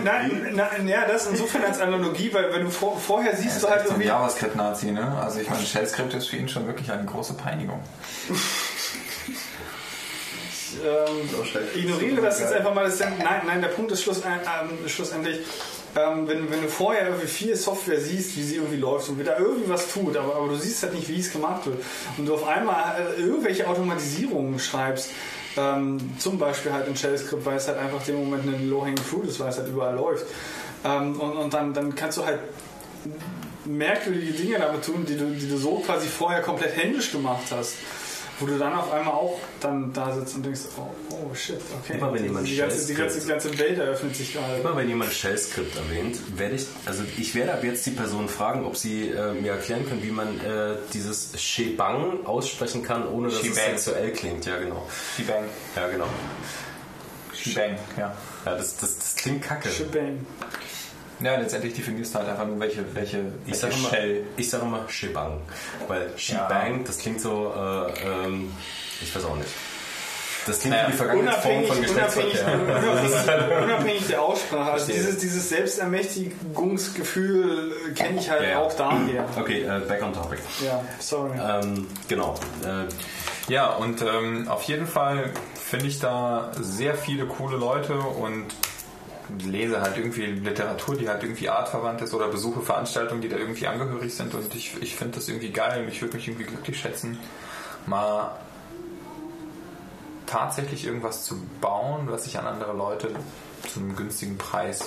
nein, 0.03 0.51
nein, 0.56 0.88
ja, 0.88 1.06
das 1.08 1.27
insofern 1.27 1.64
als 1.64 1.80
Analogie, 1.80 2.33
weil 2.33 2.53
wenn 2.53 2.66
du 2.66 2.69
vor, 2.69 3.00
vorher 3.00 3.33
siehst 3.35 3.64
du 3.64 3.69
halt 3.69 3.83
so 3.83 3.92
ein 3.92 3.92
irgendwie. 3.92 4.08
JavaScript-Nazi, 4.08 4.92
ne? 4.92 5.17
Also 5.22 5.40
ich 5.40 5.50
meine, 5.50 5.64
Shell-Skript 5.66 6.14
ist 6.16 6.27
für 6.27 6.35
ihn 6.35 6.50
schon 6.50 6.67
wirklich 6.67 6.92
eine 6.92 7.06
große 7.06 7.35
Peinigung. 7.35 7.82
ähm, 10.83 11.29
ignoriere 11.75 12.21
das 12.21 12.39
jetzt 12.39 12.53
einfach 12.53 12.73
mal. 12.73 12.89
Dann, 12.89 13.17
nein, 13.17 13.41
nein, 13.45 13.61
der 13.61 13.69
Punkt 13.69 13.91
ist 13.91 14.03
schluss, 14.03 14.21
ähm, 14.25 14.87
schlussendlich, 14.87 15.39
ähm, 15.95 16.27
wenn, 16.27 16.49
wenn 16.51 16.61
du 16.61 16.67
vorher 16.67 17.07
irgendwie 17.07 17.27
viel 17.27 17.55
Software 17.55 17.99
siehst, 17.99 18.35
wie 18.37 18.43
sie 18.43 18.55
irgendwie 18.55 18.77
läuft 18.77 19.09
und 19.09 19.19
wie 19.19 19.23
da 19.23 19.37
irgendwie 19.37 19.69
was 19.69 19.91
tut, 19.91 20.15
aber, 20.17 20.35
aber 20.35 20.47
du 20.47 20.55
siehst 20.55 20.83
halt 20.83 20.93
nicht, 20.93 21.07
wie 21.09 21.19
es 21.19 21.31
gemacht 21.31 21.65
wird 21.65 21.77
und 22.17 22.25
du 22.25 22.33
auf 22.33 22.47
einmal 22.47 22.95
äh, 22.99 23.21
irgendwelche 23.21 23.67
Automatisierungen 23.67 24.59
schreibst, 24.59 25.11
ähm, 25.55 25.99
zum 26.17 26.39
Beispiel 26.39 26.73
halt 26.73 26.87
in 26.87 26.95
Shell-Script, 26.95 27.45
weil 27.45 27.57
es 27.57 27.67
halt 27.67 27.77
einfach 27.77 28.03
dem 28.03 28.15
Moment 28.15 28.47
eine 28.47 28.57
Low-Hanging 28.65 28.97
Fruit 28.97 29.27
ist, 29.27 29.39
weil 29.39 29.49
es 29.49 29.57
halt 29.57 29.67
überall 29.67 29.95
läuft. 29.95 30.25
Ähm, 30.83 31.19
und 31.19 31.37
und 31.37 31.53
dann, 31.53 31.73
dann 31.73 31.95
kannst 31.95 32.17
du 32.17 32.25
halt 32.25 32.39
merkwürdige 33.65 34.33
Dinge 34.33 34.59
damit 34.59 34.83
tun, 34.83 35.05
die 35.07 35.17
du, 35.17 35.25
die 35.25 35.47
du 35.47 35.57
so 35.57 35.77
quasi 35.85 36.07
vorher 36.07 36.41
komplett 36.41 36.75
händisch 36.75 37.11
gemacht 37.11 37.45
hast. 37.51 37.75
Wo 38.43 38.47
du 38.47 38.57
dann 38.57 38.73
auf 38.73 38.91
einmal 38.91 39.13
auch 39.13 39.39
dann 39.61 39.93
da 39.93 40.13
sitzt 40.13 40.35
und 40.35 40.45
denkst, 40.45 40.63
oh, 40.77 40.89
oh 41.09 41.33
shit, 41.33 41.61
okay. 41.81 41.97
Immer 41.97 42.13
wenn 42.13 42.25
jemand 42.25 42.45
die, 42.45 42.57
ganze, 42.57 42.85
die, 42.85 42.93
ganze, 42.93 43.22
die 43.22 43.27
ganze 43.27 43.57
Welt 43.57 43.80
eröffnet 43.80 44.17
sich 44.17 44.33
gerade. 44.33 44.59
Immer 44.59 44.75
wenn 44.75 44.89
jemand 44.89 45.13
Shell-Skript 45.13 45.73
erwähnt, 45.77 46.17
werde 46.35 46.55
ich, 46.55 46.65
also 46.85 47.03
ich 47.17 47.33
werde 47.35 47.53
ab 47.53 47.63
jetzt 47.63 47.85
die 47.85 47.91
Person 47.91 48.27
fragen, 48.27 48.65
ob 48.65 48.75
sie 48.75 49.07
äh, 49.07 49.31
mir 49.31 49.53
erklären 49.53 49.88
können, 49.88 50.03
wie 50.03 50.11
man 50.11 50.41
äh, 50.41 50.75
dieses 50.91 51.41
Shebang 51.41 52.25
aussprechen 52.25 52.83
kann, 52.83 53.07
ohne 53.07 53.30
dass 53.30 53.38
es 53.38 53.43
Shebang. 53.43 53.77
sexuell 53.77 54.11
klingt. 54.11 54.45
Ja, 54.45 54.57
genau. 54.57 54.89
Shebang. 55.15 55.45
Ja, 55.77 55.88
genau. 55.88 56.07
Shebang, 57.33 57.77
ja. 57.97 58.13
Ja, 58.45 58.57
das, 58.57 58.75
das, 58.75 58.99
das 58.99 59.15
klingt 59.15 59.41
kacke. 59.41 59.69
Shebang. 59.69 60.25
Ja, 61.19 61.35
letztendlich 61.38 61.74
definierst 61.74 62.14
du 62.16 62.19
halt 62.19 62.30
einfach 62.30 62.45
nur, 62.45 62.59
welche, 62.59 62.83
welche, 62.95 63.19
Ich 63.45 63.53
welche 63.53 63.59
sage 63.59 63.74
immer, 63.77 63.90
Shell. 63.90 64.24
ich 64.38 64.50
sag 64.50 64.61
immer 64.61 64.88
Shebang, 64.90 65.40
weil 65.88 66.09
Shebang, 66.17 66.83
das 66.85 66.98
klingt 66.98 67.22
so, 67.22 67.53
äh, 67.56 68.25
ähm, 68.25 68.51
ich 69.01 69.16
weiß 69.16 69.24
auch 69.25 69.35
nicht. 69.38 69.50
Das 70.45 70.59
klingt 70.59 70.75
Naja, 70.75 70.88
wie 70.88 70.92
die 70.92 70.98
Vergangenheitsform 70.98 71.53
Unabhängig, 71.64 71.88
von 71.88 71.95
unabhängig, 71.95 72.32
Geschlechtsverkehr. 72.33 72.61
unabhängig, 72.61 73.61
unabhängig 73.64 74.08
der 74.08 74.22
Aussprache. 74.22 74.72
Also 74.74 74.92
dieses, 74.92 75.17
dieses 75.19 75.48
Selbstermächtigungsgefühl 75.48 77.72
äh, 77.90 77.93
kenne 77.93 78.19
ich 78.19 78.30
halt 78.30 78.42
Ja, 78.43 78.50
ja. 78.50 78.59
auch 78.59 78.74
daher. 78.74 79.25
Okay, 79.40 79.61
äh, 79.64 79.80
back 79.88 80.03
on 80.03 80.11
topic. 80.14 80.40
Ja, 80.66 80.83
sorry. 81.00 81.38
Ähm, 81.40 81.88
genau. 82.08 82.35
Äh, 82.66 82.85
Ja, 83.48 83.72
und 83.75 84.01
ähm, 84.01 84.48
auf 84.48 84.64
jeden 84.64 84.88
Fall 84.88 85.32
finde 85.69 85.88
ich 85.88 86.00
da 86.00 86.51
sehr 86.59 86.95
viele 86.95 87.25
coole 87.25 87.58
Leute 87.58 87.93
und 87.98 88.45
lese 89.39 89.81
halt 89.81 89.97
irgendwie 89.97 90.25
Literatur, 90.25 90.95
die 90.95 91.07
halt 91.07 91.23
irgendwie 91.23 91.49
artverwandt 91.49 92.01
ist 92.01 92.13
oder 92.13 92.27
besuche 92.27 92.61
Veranstaltungen, 92.61 93.21
die 93.21 93.29
da 93.29 93.37
irgendwie 93.37 93.67
angehörig 93.67 94.13
sind 94.13 94.33
und 94.33 94.53
ich, 94.55 94.81
ich 94.81 94.95
finde 94.95 95.15
das 95.15 95.27
irgendwie 95.27 95.51
geil 95.51 95.83
und 95.83 95.89
ich 95.89 96.01
würde 96.01 96.15
mich 96.15 96.27
irgendwie 96.27 96.45
glücklich 96.45 96.79
schätzen, 96.79 97.17
mal 97.85 98.31
tatsächlich 100.25 100.85
irgendwas 100.85 101.25
zu 101.25 101.35
bauen, 101.61 102.07
was 102.07 102.25
ich 102.25 102.37
an 102.37 102.47
andere 102.47 102.73
Leute 102.73 103.09
zu 103.71 103.79
einem 103.79 103.95
günstigen 103.95 104.37
Preis 104.37 104.83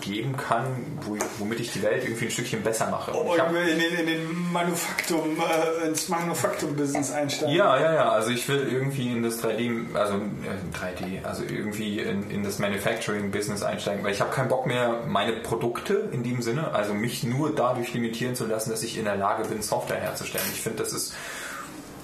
geben 0.00 0.36
kann, 0.36 0.66
wo, 1.02 1.16
womit 1.38 1.60
ich 1.60 1.72
die 1.72 1.82
Welt 1.82 2.04
irgendwie 2.04 2.24
ein 2.26 2.30
Stückchen 2.30 2.62
besser 2.62 2.88
mache. 2.90 3.10
Und 3.12 3.26
Oh, 3.28 3.34
ich 3.34 3.40
hab- 3.40 3.50
in 3.50 3.78
den, 3.78 3.94
in 4.00 4.06
den 4.06 4.52
Manufaktum, 4.52 5.36
äh, 5.38 5.88
ins 5.88 6.08
Manufaktum-Business 6.08 7.12
einsteigen. 7.12 7.54
Ja, 7.54 7.78
ja, 7.78 7.94
ja. 7.94 8.08
Also 8.10 8.30
ich 8.30 8.48
will 8.48 8.66
irgendwie 8.70 9.12
in 9.12 9.22
das 9.22 9.42
3D, 9.42 9.94
also 9.94 10.14
äh, 10.14 10.76
3D, 10.76 11.24
also 11.24 11.42
irgendwie 11.44 12.00
in, 12.00 12.30
in 12.30 12.42
das 12.44 12.58
Manufacturing-Business 12.58 13.62
einsteigen, 13.62 14.04
weil 14.04 14.12
ich 14.12 14.20
habe 14.20 14.30
keinen 14.32 14.48
Bock 14.48 14.66
mehr, 14.66 15.00
meine 15.06 15.32
Produkte 15.34 16.08
in 16.12 16.22
dem 16.22 16.42
Sinne, 16.42 16.72
also 16.74 16.94
mich 16.94 17.22
nur 17.24 17.54
dadurch 17.54 17.92
limitieren 17.94 18.34
zu 18.34 18.46
lassen, 18.46 18.70
dass 18.70 18.82
ich 18.82 18.98
in 18.98 19.04
der 19.04 19.16
Lage 19.16 19.48
bin, 19.48 19.62
Software 19.62 20.00
herzustellen. 20.00 20.46
Ich 20.52 20.60
finde, 20.60 20.82
das 20.82 20.92
ist 20.92 21.14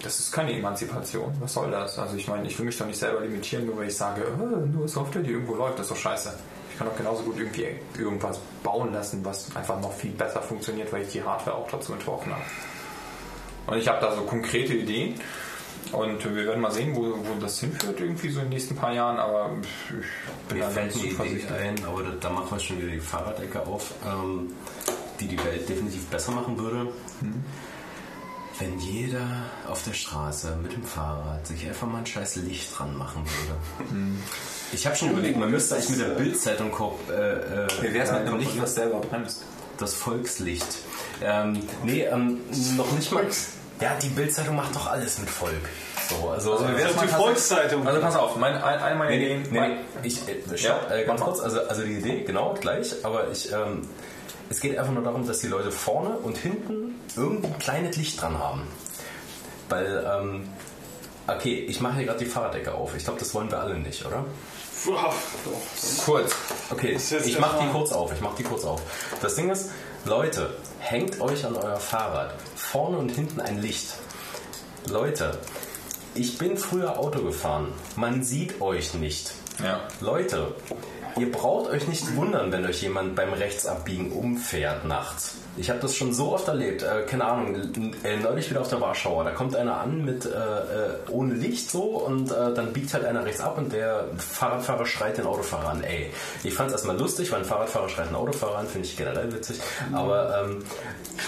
das 0.01 0.21
ist 0.21 0.31
keine 0.31 0.53
Emanzipation. 0.57 1.35
Was 1.41 1.55
soll 1.55 1.73
das? 1.73 1.99
Also 1.99 2.17
ich 2.17 2.29
meine, 2.29 2.47
ich 2.47 2.57
will 2.57 2.67
mich 2.67 2.79
doch 2.79 2.87
nicht 2.87 3.01
selber 3.01 3.21
limitieren, 3.21 3.67
nur 3.67 3.79
weil 3.79 3.89
ich 3.89 3.97
sage, 3.97 4.23
äh, 4.23 4.67
nur 4.73 4.87
Software, 4.87 5.23
die 5.23 5.33
irgendwo 5.33 5.57
läuft, 5.57 5.81
das 5.81 5.87
ist 5.87 5.91
doch 5.91 5.97
scheiße. 5.97 6.35
Ich 6.79 6.85
kann 6.85 6.93
auch 6.93 6.97
genauso 6.97 7.25
gut 7.25 7.37
irgendwie 7.37 7.67
irgendwas 7.99 8.39
bauen 8.63 8.93
lassen, 8.93 9.25
was 9.25 9.49
einfach 9.57 9.81
noch 9.81 9.93
viel 9.93 10.13
besser 10.13 10.41
funktioniert, 10.41 10.93
weil 10.93 11.03
ich 11.03 11.11
die 11.11 11.21
Hardware 11.21 11.57
auch 11.57 11.69
dazu 11.69 11.93
entworfen 11.93 12.31
habe. 12.33 12.45
Und 13.67 13.79
ich 13.79 13.89
habe 13.89 14.01
da 14.01 14.15
so 14.15 14.23
konkrete 14.23 14.75
Ideen. 14.75 15.21
Und 15.91 16.25
wir 16.25 16.47
werden 16.47 16.61
mal 16.61 16.71
sehen, 16.71 16.95
wo, 16.95 17.03
wo 17.03 17.41
das 17.41 17.59
hinführt, 17.59 17.99
irgendwie 17.99 18.29
so 18.29 18.39
in 18.39 18.45
den 18.45 18.51
nächsten 18.51 18.77
paar 18.77 18.93
Jahren. 18.93 19.19
Aber 19.19 19.51
ich 19.89 20.49
bin 20.49 20.59
Mir 20.59 20.65
da 20.67 20.71
fällt 20.71 20.95
eine 20.95 21.05
Idee 21.05 21.49
ein, 21.49 21.85
aber 21.85 22.05
da, 22.05 22.11
da 22.21 22.31
machen 22.31 22.49
wir 22.49 22.61
schon 22.61 22.81
wieder 22.81 22.93
die 22.93 23.01
Fahrradecke 23.01 23.61
auf, 23.67 23.95
ähm, 24.07 24.53
die 25.19 25.27
die 25.27 25.45
Welt 25.45 25.69
definitiv 25.69 26.07
besser 26.07 26.31
machen 26.31 26.57
würde. 26.61 26.93
Wenn 28.61 28.79
jeder 28.79 29.27
auf 29.69 29.83
der 29.83 29.95
Straße 29.95 30.57
mit 30.63 30.75
dem 30.75 30.85
Fahrrad 30.85 31.45
sich 31.45 31.67
einfach 31.67 31.89
mal 31.89 31.99
ein 31.99 32.07
scheiß 32.07 32.37
Licht 32.37 32.79
dran 32.79 32.97
machen 32.97 33.25
würde. 33.25 33.91
Ich 34.73 34.87
habe 34.87 34.95
schon 34.97 35.11
überlegt, 35.11 35.39
man 35.39 35.51
müsste 35.51 35.75
eigentlich 35.77 35.91
mit 35.91 36.01
der 36.01 36.15
Bildzeitung 36.15 36.71
ko- 36.71 36.99
äh, 37.11 37.15
äh, 37.15 37.67
Wie 37.81 37.95
wäre 37.95 38.05
es 38.05 38.13
mit 38.13 38.21
einem 38.21 38.39
Licht, 38.39 38.61
was 38.61 38.75
selber 38.75 39.01
brennt? 39.01 39.35
das 39.79 39.95
Volkslicht. 39.95 40.67
Ähm, 41.23 41.63
nee, 41.85 42.03
ähm, 42.03 42.41
noch 42.77 42.91
nicht 42.93 43.13
mal. 43.13 43.25
Ja, 43.81 43.97
die 44.03 44.09
Bildzeitung 44.09 44.57
macht 44.57 44.75
doch 44.75 44.91
alles 44.91 45.21
mit 45.21 45.31
Volk. 45.31 45.53
So, 46.11 46.31
also, 46.31 46.53
Also, 46.55 46.65
wär's 46.77 46.91
ist 46.91 46.97
mal 46.97 47.07
die 47.07 47.13
Volkszeitung. 47.13 47.87
Also 47.87 48.01
pass 48.01 48.17
auf, 48.17 48.35
mein, 48.37 48.55
ein- 48.55 48.81
eine 48.81 48.97
meiner 48.97 49.11
Nee, 49.13 49.17
Ideen. 49.37 49.43
nee, 49.53 49.61
nee. 49.61 49.77
Ich, 50.03 50.21
äh, 50.29 50.59
stopp, 50.59 50.87
Ja, 50.91 50.97
äh, 50.97 51.05
ganz 51.05 51.21
kurz, 51.21 51.39
also, 51.39 51.61
also 51.63 51.83
die 51.83 51.93
Idee, 51.99 52.25
genau, 52.25 52.55
gleich, 52.61 52.93
aber 53.05 53.31
ich, 53.31 53.53
ähm, 53.53 53.83
es 54.51 54.59
geht 54.59 54.77
einfach 54.77 54.93
nur 54.93 55.05
darum, 55.05 55.25
dass 55.29 55.39
die 55.39 55.47
Leute 55.47 55.71
vorne 55.71 56.11
und 56.17 56.37
hinten 56.39 56.97
irgendwie 57.17 57.47
ein 57.47 57.59
kleines 57.61 57.97
Licht 57.97 58.21
dran 58.21 58.37
haben. 58.37 58.63
Weil, 59.69 60.05
ähm, 60.13 60.49
okay, 61.29 61.55
ich 61.69 61.81
mache 61.81 61.99
hier 61.99 62.07
gerade 62.07 62.19
die 62.19 62.25
Fahrraddecke 62.27 62.75
auf. 62.75 62.97
Ich 62.97 63.05
glaube, 63.05 63.21
das 63.21 63.33
wollen 63.35 63.49
wir 63.51 63.61
alle 63.61 63.79
nicht, 63.79 64.05
oder? 64.05 64.25
Doch. 64.87 65.15
Kurz. 66.05 66.33
Okay, 66.71 66.99
ich 67.25 67.39
mache 67.39 67.65
die 67.65 67.69
kurz 67.71 67.93
auf. 67.93 68.13
Ich 68.13 68.21
mache 68.21 68.37
die 68.37 68.43
kurz 68.43 68.65
auf. 68.65 68.81
Das 69.21 69.35
Ding 69.35 69.51
ist, 69.51 69.71
Leute, 70.05 70.55
hängt 70.79 71.21
euch 71.21 71.45
an 71.45 71.57
euer 71.57 71.77
Fahrrad 71.77 72.35
vorne 72.55 72.99
und 72.99 73.11
hinten 73.11 73.41
ein 73.41 73.61
Licht. 73.61 73.95
Leute, 74.89 75.39
ich 76.15 76.39
bin 76.39 76.57
früher 76.57 76.99
Auto 76.99 77.23
gefahren. 77.23 77.73
Man 77.97 78.23
sieht 78.23 78.61
euch 78.61 78.95
nicht. 78.95 79.33
Ja. 79.63 79.81
Leute, 80.01 80.55
ihr 81.19 81.31
braucht 81.33 81.71
euch 81.71 81.89
nicht 81.89 82.17
wundern, 82.17 82.53
wenn 82.53 82.65
euch 82.65 82.83
jemand 82.83 83.15
beim 83.15 83.33
Rechtsabbiegen 83.33 84.13
umfährt 84.13 84.85
nachts. 84.85 85.35
Ich 85.57 85.71
habe 85.71 85.81
das 85.81 85.97
schon 85.97 86.15
so 86.15 86.33
oft 86.33 86.47
erlebt. 86.47 86.83
Äh, 86.83 87.03
keine 87.09 87.25
Ahnung, 87.25 87.57
äh, 88.05 88.17
neulich 88.17 88.49
wieder 88.49 88.61
auf 88.61 88.69
der 88.69 88.81
Warschauer. 88.81 89.25
Da 89.25 89.31
kommt 89.33 89.57
einer 89.57 89.79
an 89.79 90.05
mit 90.05 90.25
äh, 90.25 90.29
äh, 90.29 90.33
ohne 91.11 91.35
Licht 91.35 91.69
so 91.71 91.83
und 91.83 92.31
äh, 92.31 92.55
dann 92.55 92.73
biegt 92.73 92.95
halt 92.95 93.05
einer 93.05 93.25
rechts 93.25 93.41
ab 93.41 93.59
und 93.59 93.73
der 93.73 94.05
Fahrradfahrer 94.19 94.87
schreit 94.87 95.19
den 95.19 95.27
Autofahrer 95.27 95.71
an. 95.71 95.83
Ey, 95.83 96.13
ich 96.45 96.55
fand 96.55 96.69
es 96.69 96.75
erstmal 96.75 96.97
lustig, 96.97 97.33
weil 97.33 97.41
ein 97.41 97.45
Fahrradfahrer 97.45 97.89
schreit 97.89 98.07
einen 98.07 98.17
Autofahrer 98.17 98.59
an, 98.59 98.69
finde 98.69 98.87
ich 98.87 98.97
generell 98.97 99.33
witzig. 99.33 99.59
Aber 99.93 100.45
ähm, 100.45 100.63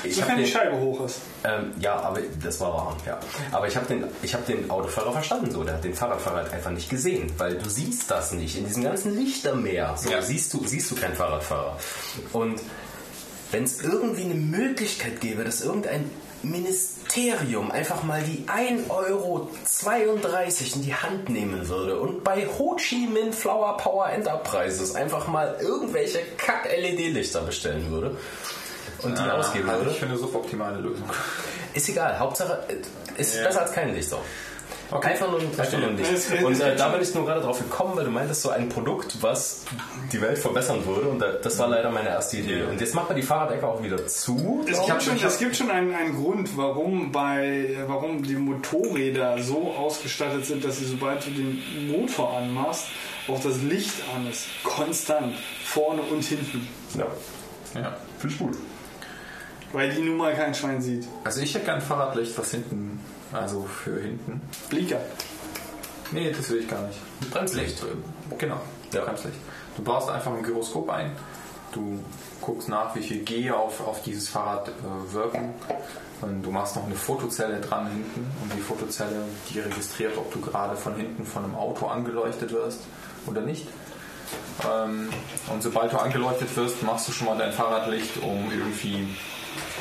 ich 0.04 0.14
Sofern 0.14 0.36
die 0.36 0.44
den, 0.44 0.52
Scheibe 0.52 0.78
hoch 0.78 1.04
ist. 1.04 1.20
ähm, 1.42 1.72
ja, 1.80 1.96
aber 1.96 2.20
das 2.40 2.60
war 2.60 2.72
warm, 2.72 2.96
ja. 3.06 3.18
Aber 3.50 3.66
ich 3.66 3.74
habe 3.74 3.86
den, 3.86 4.04
ich 4.22 4.32
hab 4.32 4.46
den 4.46 4.70
Autofahrer 4.70 5.12
verstanden, 5.12 5.50
so. 5.50 5.64
Der 5.64 5.74
hat 5.74 5.82
den 5.82 5.94
Fahrradfahrer 5.94 6.36
halt 6.36 6.52
einfach 6.52 6.70
nicht 6.70 6.88
gesehen, 6.88 7.32
weil 7.38 7.56
du 7.58 7.68
siehst 7.68 8.08
das 8.10 8.32
nicht. 8.32 8.56
In 8.56 8.66
diesem 8.66 8.84
ganzen 8.84 9.16
Lichtermeer 9.16 9.79
so, 9.96 10.10
Ja. 10.10 10.22
siehst, 10.22 10.52
du, 10.54 10.64
siehst 10.64 10.90
du 10.90 10.96
keinen 10.96 11.14
Fahrradfahrer. 11.14 11.76
Und 12.32 12.60
wenn 13.50 13.64
es 13.64 13.82
irgendwie 13.82 14.24
eine 14.24 14.34
Möglichkeit 14.34 15.20
gäbe, 15.20 15.44
dass 15.44 15.62
irgendein 15.62 16.10
Ministerium 16.42 17.70
einfach 17.70 18.02
mal 18.02 18.22
die 18.22 18.46
1,32 18.46 18.88
Euro 18.90 19.50
in 20.74 20.82
die 20.82 20.94
Hand 20.94 21.28
nehmen 21.28 21.68
würde 21.68 21.98
und 21.98 22.24
bei 22.24 22.46
Ho 22.46 22.76
Chi 22.76 23.06
Minh 23.06 23.32
Flower 23.32 23.76
Power 23.76 24.08
Enterprises 24.08 24.94
einfach 24.94 25.26
mal 25.28 25.56
irgendwelche 25.60 26.20
Kack-LED-Lichter 26.38 27.42
bestellen 27.42 27.90
würde 27.90 28.16
und 29.02 29.18
die 29.18 29.22
ausgeben 29.22 29.68
also 29.68 29.80
würde. 29.80 29.92
ich 29.92 29.98
finde 29.98 30.14
eine 30.14 30.20
suboptimale 30.20 30.78
Lösung. 30.78 31.08
Ist 31.74 31.88
egal, 31.88 32.18
Hauptsache 32.18 32.64
ist 33.16 33.42
besser 33.42 33.62
als 33.62 33.72
kein 33.72 33.94
Licht 33.94 34.08
so. 34.08 34.18
Okay. 34.92 35.08
Einfach 35.10 35.30
nur, 35.30 35.40
ein- 35.40 35.46
einfach 35.46 35.78
nur 35.78 35.88
ein 35.88 35.96
Licht. 35.96 36.12
Es- 36.12 36.30
es- 36.30 36.42
Und 36.42 36.60
äh, 36.60 36.74
da 36.74 36.88
bin 36.88 37.00
ich 37.00 37.14
nur 37.14 37.24
gerade 37.24 37.40
drauf 37.42 37.58
gekommen, 37.58 37.92
weil 37.96 38.04
du 38.04 38.10
meintest, 38.10 38.42
so 38.42 38.50
ein 38.50 38.68
Produkt, 38.68 39.22
was 39.22 39.62
die 40.12 40.20
Welt 40.20 40.36
verbessern 40.38 40.84
würde. 40.84 41.08
Und 41.08 41.20
da- 41.20 41.32
das 41.32 41.58
war 41.58 41.68
leider 41.68 41.90
meine 41.90 42.08
erste 42.08 42.38
Idee. 42.38 42.62
Und 42.64 42.80
jetzt 42.80 42.94
machen 42.94 43.10
wir 43.10 43.16
die 43.16 43.22
Fahrradecke 43.22 43.66
auch 43.66 43.82
wieder 43.82 44.04
zu. 44.08 44.64
Es 44.68 44.84
gibt 44.84 45.02
schon, 45.02 45.16
es 45.24 45.38
gibt 45.38 45.54
schon 45.56 45.70
einen, 45.70 45.94
einen 45.94 46.16
Grund, 46.16 46.56
warum, 46.56 47.12
bei, 47.12 47.76
warum 47.86 48.22
die 48.24 48.34
Motorräder 48.34 49.40
so 49.42 49.72
ausgestattet 49.74 50.44
sind, 50.46 50.64
dass 50.64 50.78
sie, 50.78 50.86
sobald 50.86 51.24
du 51.26 51.30
den 51.30 51.62
Motor 51.92 52.36
anmachst, 52.38 52.86
auch 53.28 53.40
das 53.40 53.62
Licht 53.62 53.94
an 54.16 54.28
ist. 54.28 54.46
Konstant. 54.64 55.34
Vorne 55.64 56.02
und 56.02 56.24
hinten. 56.24 56.66
Ja, 56.98 57.06
Ja. 57.80 57.96
finde 58.18 58.34
ich 58.34 58.40
gut. 58.40 58.56
Weil 59.72 59.90
die 59.94 60.00
nun 60.02 60.16
mal 60.16 60.34
kein 60.34 60.52
Schwein 60.52 60.82
sieht. 60.82 61.06
Also 61.22 61.40
ich 61.42 61.54
hätte 61.54 61.64
gern 61.66 61.76
ein 61.76 61.80
Fahrradlicht, 61.80 62.36
was 62.36 62.50
hinten, 62.50 62.98
also 63.32 63.62
für 63.62 64.00
hinten. 64.00 64.40
Blinker. 64.68 65.00
Nee, 66.12 66.32
das 66.32 66.50
will 66.50 66.60
ich 66.60 66.68
gar 66.68 66.82
nicht. 66.82 66.98
Bremslicht. 67.30 67.82
Genau, 68.38 68.60
Ja. 68.92 69.02
Bremslicht. 69.04 69.36
Du 69.76 69.82
baust 69.82 70.08
einfach 70.10 70.32
ein 70.32 70.42
Gyroskop 70.42 70.90
ein. 70.90 71.12
Du 71.72 72.02
guckst 72.40 72.68
nach, 72.68 72.94
wie 72.96 73.02
viel 73.02 73.20
G 73.22 73.50
auf, 73.50 73.86
auf 73.86 74.02
dieses 74.02 74.28
Fahrrad 74.28 74.68
äh, 74.68 75.12
wirken. 75.12 75.54
Und 76.20 76.42
du 76.42 76.50
machst 76.50 76.74
noch 76.76 76.84
eine 76.84 76.96
Fotozelle 76.96 77.60
dran 77.60 77.86
hinten. 77.86 78.26
Und 78.42 78.52
die 78.54 78.60
Fotozelle, 78.60 79.22
die 79.48 79.60
registriert, 79.60 80.16
ob 80.16 80.32
du 80.32 80.40
gerade 80.40 80.76
von 80.76 80.96
hinten 80.96 81.24
von 81.24 81.44
einem 81.44 81.54
Auto 81.54 81.86
angeleuchtet 81.86 82.52
wirst 82.52 82.80
oder 83.26 83.40
nicht. 83.42 83.68
Ähm, 84.68 85.08
und 85.52 85.62
sobald 85.62 85.92
du 85.92 85.98
angeleuchtet 85.98 86.54
wirst, 86.56 86.82
machst 86.82 87.08
du 87.08 87.12
schon 87.12 87.28
mal 87.28 87.38
dein 87.38 87.52
Fahrradlicht 87.52 88.22
um 88.22 88.50
irgendwie 88.50 89.08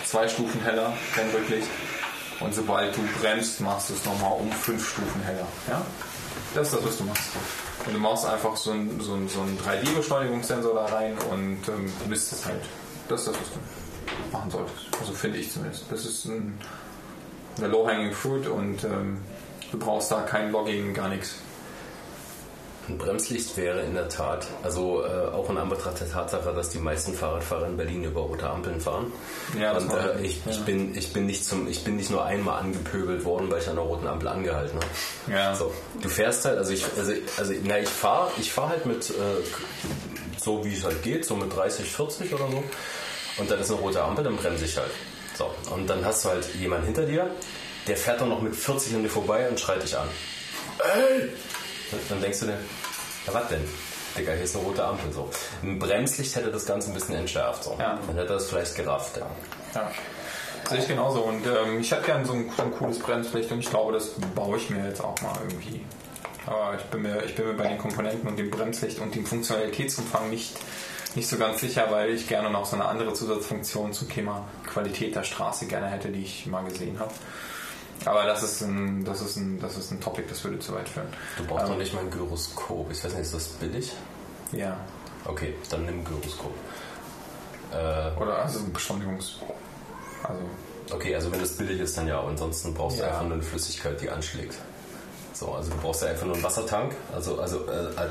zwei 0.06 0.28
Stufen 0.28 0.61
heller, 0.61 0.94
dein 1.16 1.30
Rücklicht. 1.32 1.68
Und 2.40 2.56
sobald 2.56 2.95
du 2.95 3.01
bremst, 3.19 3.59
machst 3.61 3.90
du 3.90 3.93
es 3.93 4.06
nochmal 4.06 4.34
um 4.40 4.51
fünf 4.51 4.88
Stufen 4.90 5.22
heller. 5.24 5.48
Ja? 5.68 5.85
Das 6.53 6.68
ist 6.68 6.77
das, 6.77 6.85
was 6.85 6.98
du 6.98 7.03
machst. 7.03 7.30
Und 7.85 7.93
du 7.93 8.00
machst 8.00 8.26
einfach 8.26 8.56
so 8.56 8.72
einen 8.72 9.00
so 9.00 9.18
so 9.27 9.42
einen 9.42 9.58
3D-Beschleunigungssensor 9.59 10.74
da 10.74 10.85
rein 10.85 11.18
und 11.32 11.68
ähm, 11.68 11.92
misst 12.08 12.32
es 12.34 12.45
halt. 12.45 12.61
Das 13.08 13.22
ist 13.22 13.27
das, 13.27 13.35
was 13.35 13.50
du 13.51 14.32
machen 14.32 14.51
solltest. 14.51 14.77
Also 15.00 15.14
finde 15.14 15.40
ich 15.40 15.51
zumindest. 15.51 15.85
Das 15.90 16.06
ist 16.06 16.26
ein, 16.26 16.58
eine 17.58 17.68
Low-Hanging 17.68 18.14
Fruit 18.14 18.48
und 18.48 18.84
ähm, 18.84 19.19
du 19.72 19.80
brauchst 19.80 20.11
da 20.11 20.22
kein 20.22 20.51
Logging, 20.51 20.93
gar 20.93 21.09
nichts. 21.09 21.35
Ein 22.90 22.98
Bremslicht 22.98 23.56
wäre 23.56 23.82
in 23.82 23.93
der 23.93 24.09
Tat, 24.09 24.48
also 24.64 25.03
äh, 25.03 25.08
auch 25.08 25.48
in 25.51 25.58
Anbetracht 25.58 26.00
der 26.00 26.09
Tatsache, 26.09 26.51
dass 26.53 26.69
die 26.69 26.80
meisten 26.80 27.14
Fahrradfahrer 27.14 27.68
in 27.68 27.77
Berlin 27.77 28.03
über 28.03 28.22
rote 28.22 28.50
Ampeln 28.50 28.82
fahren. 28.82 29.14
Ja, 29.59 29.76
das 29.76 29.84
und 29.84 29.93
äh, 29.93 30.22
ich, 30.22 30.42
ich, 30.50 30.56
ja. 30.58 30.64
bin, 30.64 30.98
ich, 30.98 31.14
bin 31.14 31.27
nicht 31.27 31.45
zum, 31.45 31.68
ich 31.68 31.84
bin 31.84 31.98
nicht 31.98 32.09
nur 32.09 32.26
einmal 32.26 32.59
angepöbelt 32.59 33.24
worden, 33.26 33.51
weil 33.51 33.61
ich 33.61 33.68
an 33.69 33.76
der 33.76 33.85
roten 33.85 34.08
Ampel 34.08 34.27
angehalten 34.27 34.80
habe. 34.80 35.32
Ja. 35.32 35.53
So, 35.53 35.72
du 36.01 36.09
fährst 36.09 36.45
halt, 36.45 36.58
also 36.58 36.74
ich, 36.74 36.84
also, 36.98 37.14
also 37.38 37.53
na, 37.64 37.77
ich 37.77 37.90
fahre 37.90 38.32
ich 38.40 38.51
fahr 38.51 38.69
halt 38.69 38.88
mit, 38.88 39.08
äh, 39.11 39.14
so 40.40 40.66
wie 40.66 40.74
es 40.74 40.84
halt 40.84 41.03
geht, 41.03 41.26
so 41.26 41.35
mit 41.35 41.56
30, 41.56 41.85
40 41.85 42.34
oder 42.34 42.50
so. 42.50 42.64
Und 43.38 43.51
dann 43.51 43.59
ist 43.59 43.69
eine 43.69 43.80
rote 43.80 44.01
Ampel, 44.01 44.24
dann 44.24 44.35
bremse 44.35 44.66
ich 44.66 44.76
halt. 44.76 44.92
So, 45.38 45.53
und 45.72 45.88
dann 45.88 46.03
hast 46.03 46.26
du 46.26 46.30
halt 46.30 46.56
jemanden 46.56 46.88
hinter 46.88 47.06
dir, 47.06 47.30
der 47.88 47.98
fährt 47.98 48.19
dann 48.19 48.30
noch 48.30 48.42
mit 48.42 48.56
40 48.56 48.95
an 48.95 49.03
dir 49.03 49.09
vorbei 49.09 49.48
und 49.48 49.59
schreit 49.59 49.84
dich 49.84 49.95
an. 49.95 50.08
Ey! 50.80 51.30
Dann 52.09 52.22
denkst 52.22 52.40
du 52.40 52.45
dir, 52.48 52.58
ja 53.27 53.34
was 53.34 53.48
denn? 53.48 53.61
Digga, 54.18 54.34
hier 54.34 54.43
ist 54.43 54.56
eine 54.56 54.66
rote 54.66 54.84
Ampel. 54.84 55.11
So. 55.11 55.30
Ein 55.64 55.80
Bremslicht 55.80 56.35
hätte 56.35 56.51
das 56.51 56.66
Ganze 56.66 56.90
ein 56.90 56.93
bisschen 56.93 57.16
entschärft. 57.16 57.64
So. 57.64 57.76
Ja. 57.80 58.00
Dann 58.08 58.16
hätte 58.16 58.34
das 58.34 58.50
vielleicht 58.50 58.76
gerafft. 58.76 59.18
Ja. 59.18 59.27
Ja. 59.76 59.92
Sehe 60.69 60.80
ich 60.80 60.88
genauso. 60.88 61.22
Und 61.22 61.45
ähm, 61.45 61.80
ich 61.80 61.92
hätte 61.92 62.03
gern 62.03 62.26
so 62.26 62.34
ein, 62.34 62.51
so 62.56 62.64
ein 62.64 62.72
cooles 62.72 63.00
Bremslicht 63.00 63.51
und 63.51 63.59
ich 63.59 63.69
glaube, 63.69 63.93
das 63.93 64.11
baue 64.35 64.58
ich 64.58 64.69
mir 64.69 64.85
jetzt 64.88 65.03
auch 65.03 65.19
mal 65.22 65.34
irgendwie. 65.48 65.82
Aber 66.45 66.76
ich 66.77 66.84
bin 66.85 67.01
mir, 67.03 67.24
ich 67.24 67.35
bin 67.35 67.48
mir 67.48 67.53
bei 67.53 67.68
den 67.68 67.77
Komponenten 67.77 68.27
und 68.27 68.38
dem 68.38 68.50
Bremslicht 68.50 69.00
und 69.00 69.14
dem 69.14 69.26
Funktionalitätsumfang 69.26 70.30
nicht, 70.30 70.58
nicht 71.16 71.27
so 71.27 71.38
ganz 71.38 71.61
sicher, 71.61 71.88
weil 71.90 72.11
ich 72.11 72.27
gerne 72.27 72.50
noch 72.50 72.66
so 72.66 72.76
eine 72.76 72.85
andere 72.85 73.14
Zusatzfunktion 73.14 73.93
zum 73.93 74.09
Thema 74.09 74.48
Qualität 74.66 75.16
der 75.16 75.24
Straße 75.24 75.68
gerne 75.68 75.88
hätte, 75.88 76.09
die 76.09 76.24
ich 76.24 76.45
mal 76.48 76.64
gesehen 76.64 77.00
habe. 77.00 77.11
Aber 78.06 78.24
das 78.26 78.44
ist 78.44 78.61
ein, 78.61 79.03
das 79.03 79.22
ist 79.22 79.36
ein, 79.38 79.60
das 79.60 79.76
ist 79.78 79.92
ein 79.92 80.00
Topic, 80.00 80.26
das 80.30 80.44
würde 80.44 80.60
zu 80.60 80.74
weit 80.74 80.88
führen. 80.88 81.08
Du 81.38 81.45
brauchst 81.45 81.66
Ähm, 81.66 81.72
doch 81.72 81.78
nicht 81.78 81.94
mal 81.94 82.02
ein 82.02 82.10
Gyroskop. 82.11 82.90
Ich 82.92 83.03
weiß 83.03 83.11
nicht, 83.14 83.22
ist 83.22 83.34
das 83.34 83.48
billig? 83.48 83.94
Ja. 84.52 84.78
Okay, 85.26 85.53
dann 85.69 85.86
nimm 85.86 86.00
ein 86.00 86.06
Gyroskop. 86.06 86.53
Äh, 87.72 88.19
Oder 88.22 88.40
also 88.40 88.60
ein 88.60 88.74
Beschleunigungs. 88.74 89.36
Also 90.24 90.42
okay, 90.92 91.14
also 91.16 91.32
wenn 91.32 91.40
das 91.40 91.58
billig 91.58 91.80
ist, 91.80 91.98
dann 91.98 92.08
ja. 92.08 92.22
Ansonsten 92.24 92.74
brauchst 92.74 92.98
du 92.98 93.03
Ja. 93.03 93.10
einfach 93.10 93.24
nur 93.24 93.34
eine 93.34 93.44
Flüssigkeit, 93.44 94.00
die 94.02 94.10
anschlägt. 94.10 94.56
So, 95.34 95.53
also 95.53 95.69
du 95.72 95.78
brauchst 95.78 96.02
ja 96.02 96.08
einfach 96.10 96.26
nur 96.26 96.36
einen 96.36 96.44
Wassertank. 96.44 96.95
Also, 97.14 97.40
also 97.40 97.66
äh, 97.68 97.86
äh, 97.92 98.10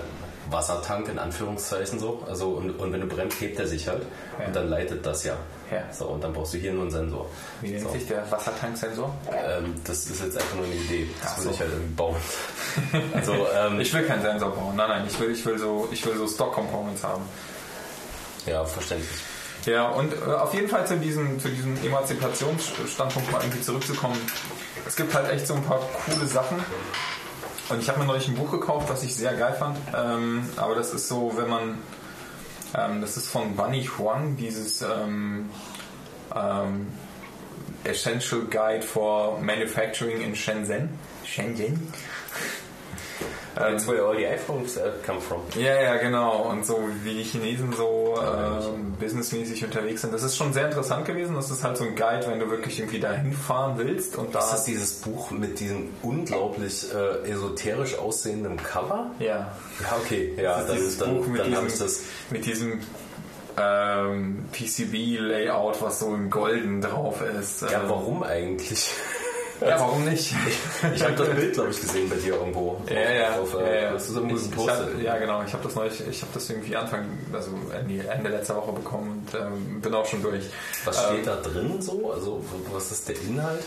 Wassertank 0.50 1.08
in 1.08 1.18
Anführungszeichen 1.18 1.99
so. 1.99 2.23
Also 2.28 2.50
und, 2.50 2.70
und 2.78 2.92
wenn 2.92 3.00
du 3.00 3.07
bremst, 3.07 3.41
hebt 3.41 3.58
er 3.58 3.67
sich 3.67 3.89
halt 3.89 4.02
und 4.47 4.55
dann 4.55 4.68
leitet 4.68 5.05
das 5.05 5.25
ja. 5.25 5.36
Ja. 5.70 5.82
So, 5.92 6.06
und 6.06 6.24
dann 6.24 6.32
brauchst 6.32 6.55
du 6.55 6.58
hier 6.58 6.72
nur 6.72 6.82
einen 6.82 6.90
Sensor. 6.90 7.26
Wie 7.60 7.70
nennt 7.70 7.82
so. 7.82 7.90
sich 7.92 8.06
der 8.06 8.30
Wassertanksensor? 8.30 9.14
Ähm, 9.32 9.74
das 9.84 10.06
ist 10.06 10.22
jetzt 10.22 10.36
einfach 10.36 10.56
nur 10.56 10.64
eine 10.64 10.74
Idee. 10.74 11.08
Das 11.20 11.32
Ach 11.32 11.38
will 11.38 11.44
so. 11.44 11.50
ich 11.50 11.60
halt 11.60 11.70
irgendwie 11.72 11.94
bauen. 11.94 12.16
Also, 13.14 13.47
ähm, 13.55 13.80
Ich 13.80 13.92
will 13.92 14.05
keinen 14.05 14.22
Sensor 14.22 14.50
bauen. 14.50 14.76
Nein, 14.76 14.88
nein, 14.88 15.05
ich 15.08 15.18
will, 15.20 15.30
ich 15.30 15.44
will 15.44 15.58
so, 15.58 15.88
ich 15.92 16.05
will 16.06 16.16
so 16.16 16.26
Stock 16.26 16.52
Components 16.52 17.02
haben. 17.05 17.22
ja, 18.47 18.64
verständlich. 18.64 19.10
Ja, 19.66 19.88
und 19.88 20.12
äh, 20.14 20.32
auf 20.32 20.55
jeden 20.55 20.68
Fall 20.68 20.86
zu 20.86 20.97
diesem, 20.97 21.38
zu 21.40 21.48
diesem 21.48 21.76
Emanzipationsstandpunkt 21.84 23.30
mal 23.32 23.42
irgendwie 23.42 23.60
zurückzukommen. 23.60 24.16
Es 24.86 24.97
gibt 24.97 25.12
halt 25.14 25.30
echt 25.30 25.47
so 25.47 25.55
ein 25.55 25.62
paar 25.64 25.80
coole 26.06 26.26
Sachen. 26.26 26.58
Und 27.68 27.80
ich 27.82 27.88
habe 27.90 27.98
mir 27.98 28.06
neulich 28.06 28.28
ein 28.28 28.34
Buch 28.34 28.50
gekauft, 28.50 28.88
was 28.88 29.02
ich 29.02 29.14
sehr 29.14 29.34
geil 29.34 29.55
fand. 29.58 29.76
Ähm, 29.94 30.48
aber 30.56 30.74
das 30.74 30.94
ist 30.94 31.08
so, 31.08 31.32
wenn 31.36 31.48
man. 31.50 31.78
Ähm, 32.76 33.00
das 33.00 33.16
ist 33.16 33.28
von 33.28 33.56
Bunny 33.56 33.84
Huang, 33.84 34.36
dieses 34.36 34.82
ähm, 34.82 35.48
ähm, 36.34 36.86
Essential 37.84 38.42
Guide 38.42 38.82
for 38.82 39.40
Manufacturing 39.40 40.20
in 40.20 40.34
Shenzhen. 40.34 40.90
Shenzhen? 41.24 41.92
That's 43.58 43.86
where 43.88 44.04
all 44.04 44.16
the 44.16 44.24
iPhones 44.26 44.76
uh, 44.76 44.90
come 45.04 45.20
from. 45.20 45.40
Ja, 45.56 45.80
ja, 45.80 45.96
genau. 45.96 46.42
Und 46.50 46.64
so 46.64 46.78
wie 47.02 47.14
die 47.14 47.22
Chinesen 47.24 47.72
so 47.72 48.16
ähm, 48.22 48.94
businessmäßig 48.98 49.64
unterwegs 49.64 50.02
sind. 50.02 50.12
Das 50.14 50.22
ist 50.22 50.36
schon 50.36 50.52
sehr 50.52 50.66
interessant 50.66 51.04
gewesen. 51.06 51.34
Das 51.34 51.50
ist 51.50 51.62
halt 51.64 51.76
so 51.76 51.84
ein 51.84 51.94
Guide, 51.96 52.26
wenn 52.28 52.38
du 52.40 52.50
wirklich 52.50 52.78
irgendwie 52.78 53.00
dahin 53.00 53.32
fahren 53.32 53.74
willst. 53.76 54.16
Und 54.16 54.34
da 54.34 54.38
Ist 54.40 54.52
das 54.52 54.64
dieses 54.64 54.92
Buch 55.00 55.30
mit 55.30 55.60
diesem 55.60 55.88
unglaublich 56.02 56.86
äh, 56.94 57.30
esoterisch 57.30 57.98
aussehenden 57.98 58.56
Cover? 58.56 59.10
ja, 59.18 59.52
Ja, 59.80 59.96
okay. 60.04 60.34
Ja, 60.40 60.60
das 60.60 60.60
ist 60.60 60.68
dann, 60.68 60.76
dieses 60.76 60.98
dann, 60.98 61.16
Buch 61.16 61.26
mit 61.26 61.40
dann 61.40 61.56
habe 61.56 61.66
ich 61.66 61.72
diesem, 61.72 61.86
das. 61.86 62.00
mit 62.30 62.46
diesem 62.46 62.80
ähm, 63.60 64.44
PCB-Layout, 64.52 65.82
was 65.82 65.98
so 66.00 66.14
in 66.14 66.30
golden 66.30 66.80
drauf 66.80 67.20
ist. 67.22 67.62
Ja, 67.62 67.82
Ähm, 67.82 67.88
warum 67.88 68.22
eigentlich? 68.22 68.90
Ja, 69.60 69.80
warum 69.80 70.04
nicht? 70.04 70.34
Ich 70.94 71.02
habe 71.02 71.14
das 71.14 71.28
Bild, 71.30 71.54
glaube 71.54 71.70
ich, 71.70 71.80
gesehen 71.80 72.08
bei 72.08 72.16
dir 72.16 72.34
irgendwo. 72.34 72.80
Ja, 72.88 73.10
ja, 73.10 73.40
Auf, 73.40 73.54
ja, 73.54 73.60
äh, 73.60 73.82
ja. 73.84 73.92
Das 73.92 74.08
ist 74.08 74.16
irgendwo 74.16 74.36
Ich, 74.36 74.64
ich 74.64 74.68
hab, 74.68 75.00
ja, 75.00 75.18
genau. 75.18 75.42
Ich 75.44 75.52
habe 75.52 75.64
das 75.64 75.74
neulich, 75.74 76.06
ich 76.08 76.22
habe 76.22 76.32
das 76.34 76.50
irgendwie 76.50 76.76
Anfang, 76.76 77.06
also 77.32 77.50
Ende 77.78 78.08
Ende 78.08 78.30
letzter 78.30 78.56
Woche 78.56 78.72
bekommen 78.72 79.26
und 79.26 79.40
ähm, 79.40 79.80
bin 79.80 79.94
auch 79.94 80.06
schon 80.06 80.22
durch. 80.22 80.44
Was 80.84 81.04
steht 81.04 81.26
da 81.26 81.36
drin 81.36 81.80
so? 81.80 82.12
Also, 82.12 82.44
was 82.72 82.92
ist 82.92 83.08
der 83.08 83.20
Inhalt? 83.22 83.62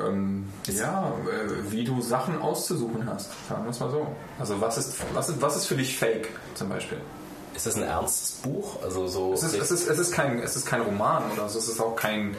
ähm, 0.00 0.48
ja, 0.66 1.12
äh, 1.26 1.70
wie 1.72 1.84
du 1.84 2.00
Sachen 2.00 2.40
auszusuchen 2.40 3.08
hast. 3.08 3.30
Sagen 3.48 3.64
wir 3.64 3.70
es 3.70 3.80
mal 3.80 3.90
so. 3.90 4.06
Also 4.38 4.60
was 4.60 4.78
ist, 4.78 4.96
was 5.14 5.28
ist, 5.28 5.40
was 5.40 5.56
ist 5.56 5.66
für 5.66 5.76
dich 5.76 5.96
Fake 5.96 6.28
zum 6.54 6.68
Beispiel? 6.68 7.00
Ist 7.54 7.66
das 7.66 7.76
ein 7.76 7.82
ernstes 7.82 8.32
Buch? 8.32 8.82
Also 8.82 9.06
so. 9.06 9.32
Es 9.32 9.42
ist, 9.42 9.54
es 9.54 9.70
ist, 9.70 9.88
es 9.88 9.98
ist, 9.98 10.12
kein, 10.12 10.38
es 10.40 10.54
ist 10.54 10.66
kein 10.66 10.80
Roman 10.80 11.24
oder 11.32 11.48
so. 11.48 11.58
Es 11.58 11.68
ist 11.68 11.80
auch 11.80 11.96
kein, 11.96 12.36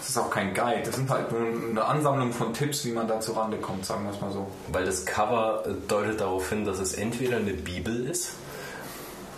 es 0.00 0.10
ist 0.10 0.18
auch 0.18 0.30
kein 0.30 0.54
Guide. 0.54 0.88
Es 0.88 0.96
sind 0.96 1.10
halt 1.10 1.32
nur 1.32 1.40
eine 1.40 1.84
Ansammlung 1.84 2.32
von 2.32 2.52
Tipps, 2.52 2.84
wie 2.84 2.92
man 2.92 3.08
da 3.08 3.20
zur 3.20 3.36
Rande 3.36 3.56
kommt. 3.58 3.86
Sagen 3.86 4.04
wir 4.04 4.12
es 4.12 4.20
mal 4.20 4.30
so. 4.30 4.46
weil 4.68 4.84
das 4.84 5.04
Cover 5.04 5.64
äh, 5.66 5.70
deutet 5.88 6.20
darauf 6.20 6.48
hin, 6.48 6.64
dass 6.64 6.78
es 6.78 6.94
entweder 6.94 7.38
eine 7.38 7.52
Bibel 7.52 8.06
ist. 8.06 8.30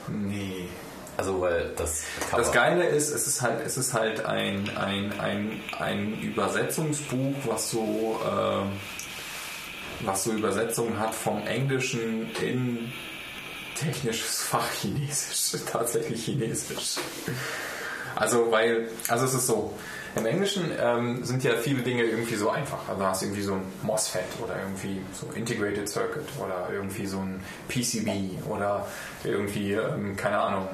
Nee. 0.09 0.69
Also 1.17 1.41
weil 1.41 1.73
das 1.77 2.05
Cover. 2.31 2.43
Das 2.43 2.53
Geile 2.53 2.87
ist, 2.87 3.11
es 3.11 3.27
ist 3.27 3.43
halt, 3.43 3.65
es 3.65 3.77
ist 3.77 3.93
halt 3.93 4.25
ein, 4.25 4.70
ein, 4.77 5.19
ein, 5.19 5.61
ein 5.78 6.20
Übersetzungsbuch, 6.20 7.35
was 7.45 7.70
so, 7.70 8.20
ähm, 8.25 8.73
was 10.01 10.25
so 10.25 10.33
Übersetzungen 10.33 10.99
hat 10.99 11.15
vom 11.15 11.45
Englischen 11.47 12.31
in 12.41 12.93
technisches 13.75 14.43
Fach 14.49 14.70
Chinesisch, 14.81 15.61
tatsächlich 15.70 16.25
Chinesisch. 16.25 16.97
Also 18.15 18.51
weil, 18.51 18.89
also 19.09 19.25
es 19.25 19.35
ist 19.35 19.47
so, 19.47 19.75
im 20.17 20.27
Englischen 20.27 20.70
ähm, 20.81 21.25
sind 21.25 21.45
ja 21.45 21.53
viele 21.55 21.83
Dinge 21.83 22.03
irgendwie 22.05 22.35
so 22.35 22.51
einfach. 22.51 22.89
Also 22.89 23.05
hast 23.05 23.23
du 23.23 23.27
irgendwie 23.27 23.43
so 23.43 23.55
ein 23.55 23.62
MOSFET 23.83 24.25
oder 24.43 24.57
irgendwie 24.59 25.01
so 25.12 25.27
Integrated 25.35 25.89
Circuit 25.89 26.27
oder 26.39 26.69
irgendwie 26.73 27.07
so 27.07 27.19
ein 27.19 27.41
PCB 27.69 28.47
oder 28.49 28.87
irgendwie, 29.25 29.73
ähm, 29.73 30.17
keine 30.17 30.39
Ahnung, 30.39 30.69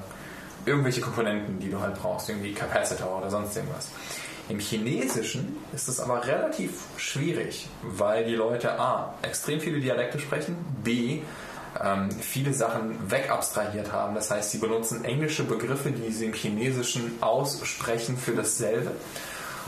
irgendwelche 0.67 1.01
Komponenten, 1.01 1.59
die 1.59 1.71
du 1.71 1.81
halt 1.81 1.95
brauchst, 2.01 2.29
irgendwie 2.29 2.53
Capacitor 2.53 3.19
oder 3.19 3.31
sonst 3.31 3.57
irgendwas. 3.57 3.91
Im 4.49 4.59
Chinesischen 4.59 5.57
ist 5.75 5.89
es 5.89 6.01
aber 6.01 6.27
relativ 6.27 6.83
schwierig, 6.99 7.67
weil 7.83 8.27
die 8.27 8.35
Leute 8.35 8.79
A, 8.79 9.15
extrem 9.23 9.59
viele 9.59 9.81
Dialekte 9.81 10.19
sprechen, 10.19 10.57
B, 10.83 11.23
ähm, 11.83 12.11
viele 12.11 12.53
Sachen 12.53 13.11
wegabstrahiert 13.11 13.93
haben. 13.93 14.15
Das 14.15 14.31
heißt, 14.31 14.51
sie 14.51 14.59
benutzen 14.59 15.05
englische 15.05 15.45
Begriffe, 15.45 15.91
die 15.91 16.13
sie 16.13 16.27
im 16.27 16.33
Chinesischen 16.33 17.19
aussprechen 17.21 18.17
für 18.17 18.33
dasselbe. 18.33 18.93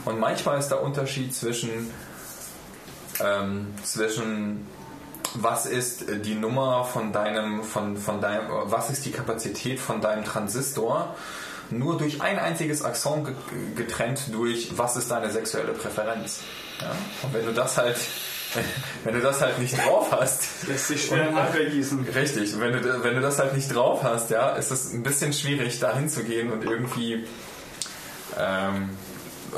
Und 0.05 0.19
manchmal 0.19 0.59
ist 0.59 0.69
der 0.69 0.81
Unterschied 0.81 1.35
zwischen, 1.35 1.91
ähm, 3.19 3.73
zwischen 3.83 4.67
was 5.33 5.65
ist 5.65 6.05
die 6.25 6.35
Nummer 6.35 6.85
von 6.85 7.11
deinem, 7.11 7.63
von, 7.63 7.97
von 7.97 8.21
deinem, 8.21 8.47
was 8.63 8.89
ist 8.89 9.05
die 9.05 9.11
Kapazität 9.11 9.79
von 9.79 9.99
deinem 9.99 10.23
Transistor, 10.23 11.15
nur 11.69 11.97
durch 11.97 12.21
ein 12.21 12.39
einziges 12.39 12.81
Axon 12.81 13.25
ge- 13.25 13.33
getrennt 13.75 14.33
durch, 14.33 14.77
was 14.77 14.95
ist 14.95 15.11
deine 15.11 15.29
sexuelle 15.29 15.73
Präferenz. 15.73 16.39
Ja? 16.79 16.91
Und 17.23 17.33
wenn 17.33 17.45
du 17.45 17.51
das 17.51 17.77
halt, 17.77 17.97
wenn 19.03 19.13
du 19.13 19.21
das 19.21 19.41
halt 19.41 19.59
nicht 19.59 19.77
drauf 19.77 20.11
hast, 20.11 20.67
Lässt 20.67 20.87
sich 20.87 21.05
schwer 21.05 21.31
nachvergießen. 21.31 22.07
Richtig, 22.15 22.53
und 22.53 22.61
wenn 22.61 22.73
du, 22.73 23.03
wenn 23.03 23.15
du 23.15 23.21
das 23.21 23.39
halt 23.39 23.53
nicht 23.53 23.73
drauf 23.73 24.03
hast, 24.03 24.29
ja, 24.29 24.51
ist 24.55 24.71
es 24.71 24.93
ein 24.93 25.03
bisschen 25.03 25.33
schwierig, 25.33 25.79
da 25.79 25.95
hinzugehen 25.95 26.51
und 26.51 26.63
irgendwie 26.63 27.25
ähm, 28.37 28.89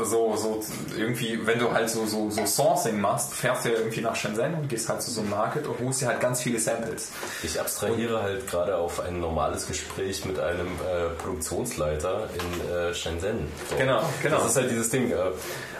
so, 0.03 0.35
so 0.35 0.63
irgendwie, 0.97 1.45
wenn 1.45 1.59
du 1.59 1.71
halt 1.71 1.89
so, 1.89 2.05
so, 2.05 2.29
so 2.29 2.45
Sourcing 2.45 2.99
machst, 2.99 3.33
fährst 3.33 3.65
du 3.65 3.69
ja 3.69 3.79
irgendwie 3.79 4.01
nach 4.01 4.15
Shenzhen 4.15 4.53
und 4.53 4.69
gehst 4.69 4.87
halt 4.89 5.01
zu 5.01 5.11
so 5.11 5.21
einem 5.21 5.31
Market 5.31 5.65
und 5.67 5.75
holst 5.83 6.01
dir 6.01 6.07
halt 6.07 6.19
ganz 6.19 6.41
viele 6.41 6.59
Samples. 6.59 7.09
Ich 7.43 7.59
abstrahiere 7.59 8.21
halt 8.21 8.47
gerade 8.49 8.75
auf 8.77 8.99
ein 8.99 9.19
normales 9.19 9.67
Gespräch 9.67 10.25
mit 10.25 10.39
einem 10.39 10.67
äh, 10.67 11.09
Produktionsleiter 11.21 12.29
in 12.33 12.71
äh, 12.71 12.93
Shenzhen. 12.93 13.47
So. 13.69 13.75
Genau, 13.77 14.01
genau. 14.21 14.37
Das 14.37 14.47
ist 14.51 14.55
halt 14.57 14.71
dieses 14.71 14.89
Ding. 14.89 15.11
Äh, 15.11 15.15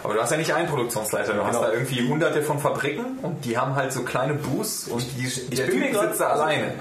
Aber 0.02 0.14
du 0.14 0.20
hast 0.20 0.30
ja 0.30 0.36
nicht 0.36 0.52
einen 0.54 0.68
Produktionsleiter, 0.68 1.32
du 1.34 1.42
hast 1.44 1.50
Genau. 1.56 1.62
da 1.66 1.72
irgendwie 1.72 2.08
hunderte 2.08 2.42
von 2.42 2.58
Fabriken 2.58 3.18
und 3.22 3.44
die 3.44 3.56
haben 3.58 3.74
halt 3.76 3.92
so 3.92 4.02
kleine 4.02 4.34
Booths 4.34 4.88
und 4.88 5.04
die, 5.16 5.56
der 5.56 5.64
bin 5.66 5.82
Typ 5.82 6.00
sitzt 6.00 6.20
da 6.20 6.28
alleine. 6.30 6.72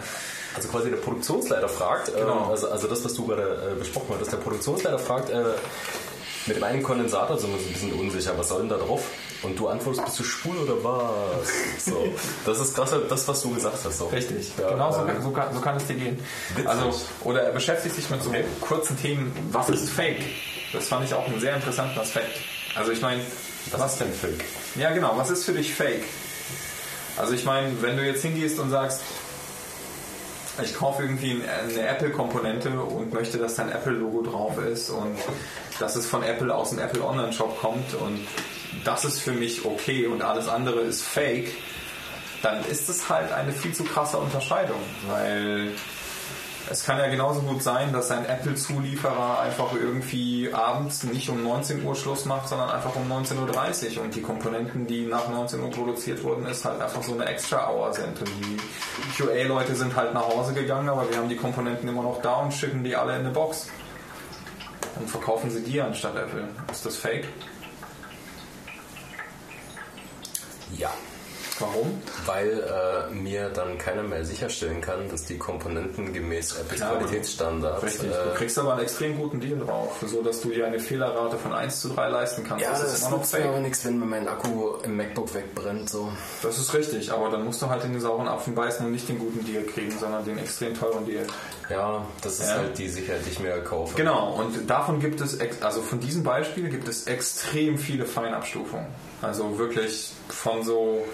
also 0.55 0.67
quasi 0.69 0.89
der 0.89 0.97
Produktionsleiter 0.97 1.69
fragt, 1.69 2.13
Genau. 2.13 2.45
ähm, 2.45 2.49
also, 2.51 2.69
also 2.69 2.87
das, 2.87 3.03
was 3.05 3.13
du 3.13 3.27
gerade 3.27 3.71
äh, 3.73 3.79
besprochen 3.79 4.07
hattest, 4.15 4.31
der 4.31 4.37
Produktionsleiter 4.37 4.99
fragt, 4.99 5.29
äh, 5.29 5.43
mit 6.49 6.57
dem 6.57 6.63
einen 6.63 6.83
Kondensator 6.83 7.37
sind 7.37 7.51
wir 7.53 7.59
so 7.59 7.65
ein 7.67 7.73
bisschen 7.73 7.93
unsicher, 7.93 8.37
was 8.37 8.49
soll 8.49 8.59
denn 8.61 8.69
da 8.69 8.77
drauf? 8.77 9.03
Und 9.41 9.57
du 9.57 9.69
antwortest, 9.69 10.03
bist 10.03 10.19
du 10.19 10.23
schwul 10.25 10.57
oder 10.57 10.83
was? 10.83 11.85
So. 11.85 12.05
Das 12.45 12.59
ist 12.59 12.75
gerade 12.75 13.05
das, 13.07 13.25
was 13.27 13.41
du 13.41 13.51
gesagt 13.55 13.77
hast. 13.85 13.97
So. 13.97 14.07
Richtig, 14.07 14.51
Ja, 14.59 14.69
genau 14.71 14.91
so, 14.91 14.99
so, 15.21 15.31
kann, 15.31 15.53
so 15.53 15.61
kann 15.61 15.77
es 15.77 15.85
dir 15.87 15.95
gehen. 15.95 16.19
witzig. 16.55 16.67
Also, 16.67 17.01
oder 17.23 17.43
er 17.43 17.51
beschäftigt 17.53 17.95
sich 17.95 18.09
mit 18.09 18.21
so 18.21 18.31
kurzen 18.59 18.99
Themen, 18.99 19.31
was 19.53 19.69
ist 19.69 19.89
Fake? 19.89 20.21
Das 20.73 20.87
fand 20.89 21.05
ich 21.05 21.13
auch 21.13 21.25
einen 21.27 21.39
sehr 21.39 21.55
interessanten 21.55 21.97
Aspekt. 21.99 22.37
Also 22.75 22.91
ich 22.91 23.01
meine, 23.01 23.21
Was 23.71 23.93
ist 23.93 24.01
denn 24.01 24.13
Fake? 24.13 24.43
ja 24.75 24.91
genau, 24.91 25.13
was 25.15 25.29
ist 25.29 25.45
für 25.45 25.53
dich 25.53 25.73
Fake? 25.73 26.03
Also 27.17 27.33
ich 27.33 27.43
meine, 27.45 27.81
wenn 27.81 27.97
du 27.97 28.05
jetzt 28.05 28.21
hingehst 28.21 28.59
und 28.59 28.69
sagst, 28.69 29.01
ich 30.63 30.75
kaufe 30.75 31.03
irgendwie 31.03 31.41
eine 31.43 31.87
Apple-Komponente 31.87 32.69
und 32.79 33.13
möchte, 33.13 33.37
dass 33.37 33.55
da 33.55 33.63
ein 33.63 33.71
Apple-Logo 33.71 34.21
drauf 34.23 34.57
ist 34.59 34.89
und 34.89 35.17
dass 35.79 35.95
es 35.95 36.05
von 36.05 36.23
Apple 36.23 36.53
aus 36.53 36.71
dem 36.71 36.79
Apple 36.79 37.03
Online-Shop 37.03 37.59
kommt 37.59 37.93
und 37.95 38.25
das 38.83 39.05
ist 39.05 39.19
für 39.19 39.31
mich 39.31 39.65
okay 39.65 40.07
und 40.07 40.21
alles 40.21 40.47
andere 40.47 40.81
ist 40.81 41.03
fake, 41.03 41.51
dann 42.41 42.63
ist 42.65 42.89
es 42.89 43.09
halt 43.09 43.31
eine 43.31 43.51
viel 43.51 43.73
zu 43.73 43.83
krasse 43.83 44.17
Unterscheidung, 44.17 44.79
weil 45.07 45.71
es 46.69 46.83
kann 46.83 46.99
ja 46.99 47.07
genauso 47.07 47.41
gut 47.41 47.63
sein, 47.63 47.91
dass 47.91 48.11
ein 48.11 48.25
Apple-Zulieferer 48.25 49.39
einfach 49.39 49.73
irgendwie 49.73 50.53
abends 50.53 51.03
nicht 51.03 51.29
um 51.29 51.43
19 51.43 51.83
Uhr 51.83 51.95
Schluss 51.95 52.25
macht, 52.25 52.47
sondern 52.47 52.69
einfach 52.69 52.95
um 52.95 53.11
19.30 53.11 53.97
Uhr 53.97 54.03
und 54.03 54.15
die 54.15 54.21
Komponenten, 54.21 54.85
die 54.85 55.05
nach 55.05 55.29
19 55.29 55.61
Uhr 55.61 55.71
produziert 55.71 56.23
wurden, 56.23 56.45
ist 56.45 56.65
halt 56.65 56.79
einfach 56.79 57.01
so 57.01 57.13
eine 57.13 57.25
Extra-Hour 57.25 57.93
sind 57.93 58.19
und 58.19 58.29
die 58.39 58.57
QA-Leute 59.17 59.75
sind 59.75 59.95
halt 59.95 60.13
nach 60.13 60.27
Hause 60.27 60.53
gegangen, 60.53 60.89
aber 60.89 61.09
wir 61.09 61.17
haben 61.17 61.29
die 61.29 61.37
Komponenten 61.37 61.89
immer 61.89 62.03
noch 62.03 62.21
da 62.21 62.35
und 62.35 62.53
schicken 62.53 62.83
die 62.83 62.95
alle 62.95 63.13
in 63.15 63.21
eine 63.21 63.31
Box 63.31 63.67
und 64.99 65.09
verkaufen 65.09 65.49
sie 65.49 65.63
dir 65.63 65.85
anstatt 65.85 66.15
Apple. 66.15 66.47
Ist 66.71 66.85
das 66.85 66.95
fake? 66.97 67.25
Ja. 70.77 70.91
Warum? 71.59 72.01
Weil 72.25 72.49
äh, 73.11 73.13
mir 73.13 73.49
dann 73.49 73.77
keiner 73.77 74.03
mehr 74.03 74.23
sicherstellen 74.25 74.81
kann, 74.81 75.09
dass 75.09 75.25
die 75.25 75.37
Komponenten 75.37 76.13
gemäß 76.13 76.57
Apples 76.57 76.79
Qualitätsstandards. 76.81 77.83
Richtig. 77.83 78.09
Äh, 78.11 78.13
Du 78.29 78.35
kriegst 78.35 78.57
aber 78.59 78.73
einen 78.73 78.81
extrem 78.83 79.17
guten 79.17 79.39
Deal 79.39 79.59
drauf, 79.59 79.97
so 80.05 80.21
dass 80.21 80.41
du 80.41 80.49
dir 80.49 80.65
eine 80.67 80.79
Fehlerrate 80.79 81.37
von 81.37 81.53
1 81.53 81.81
zu 81.81 81.89
3 81.89 82.07
leisten 82.09 82.43
kannst. 82.47 82.63
ja, 82.63 82.71
das, 82.71 82.93
ist 82.93 83.01
immer 83.07 83.17
noch 83.17 83.25
fake. 83.25 83.45
aber 83.45 83.59
nichts, 83.59 83.83
wenn 83.85 83.99
mir 83.99 84.05
mein 84.05 84.27
Akku 84.27 84.75
im 84.83 84.95
MacBook 84.97 85.33
wegbrennt. 85.33 85.89
So. 85.89 86.11
Das 86.43 86.57
ist 86.59 86.73
richtig, 86.73 87.11
aber 87.11 87.29
dann 87.29 87.43
musst 87.45 87.61
du 87.61 87.69
halt 87.69 87.83
in 87.83 87.91
den 87.91 88.01
sauren 88.01 88.27
Apfen 88.27 88.55
beißen 88.55 88.85
und 88.85 88.91
nicht 88.91 89.09
den 89.09 89.19
guten 89.19 89.43
Deal 89.45 89.63
kriegen, 89.63 89.91
sondern 89.99 90.23
den 90.25 90.37
extrem 90.37 90.73
teuren 90.77 91.05
Deal. 91.05 91.25
Ja, 91.69 92.05
das 92.21 92.39
ist 92.39 92.47
Ja. 92.49 92.55
halt 92.55 92.77
die 92.77 92.87
Sicherheit, 92.89 93.21
die 93.25 93.31
ich 93.31 93.39
mir 93.39 93.59
kaufe. 93.63 93.93
Genau, 93.95 94.33
und 94.35 94.69
davon 94.69 94.99
gibt 94.99 95.21
es, 95.21 95.37
also 95.61 95.81
von 95.81 95.99
diesem 95.99 96.23
Beispiel 96.23 96.69
gibt 96.69 96.87
es 96.87 97.05
extrem 97.07 97.77
viele 97.77 98.05
Feinabstufungen. 98.05 98.87
Also 99.21 99.57
wirklich 99.59 100.13
von 100.29 100.63
so 100.63 101.05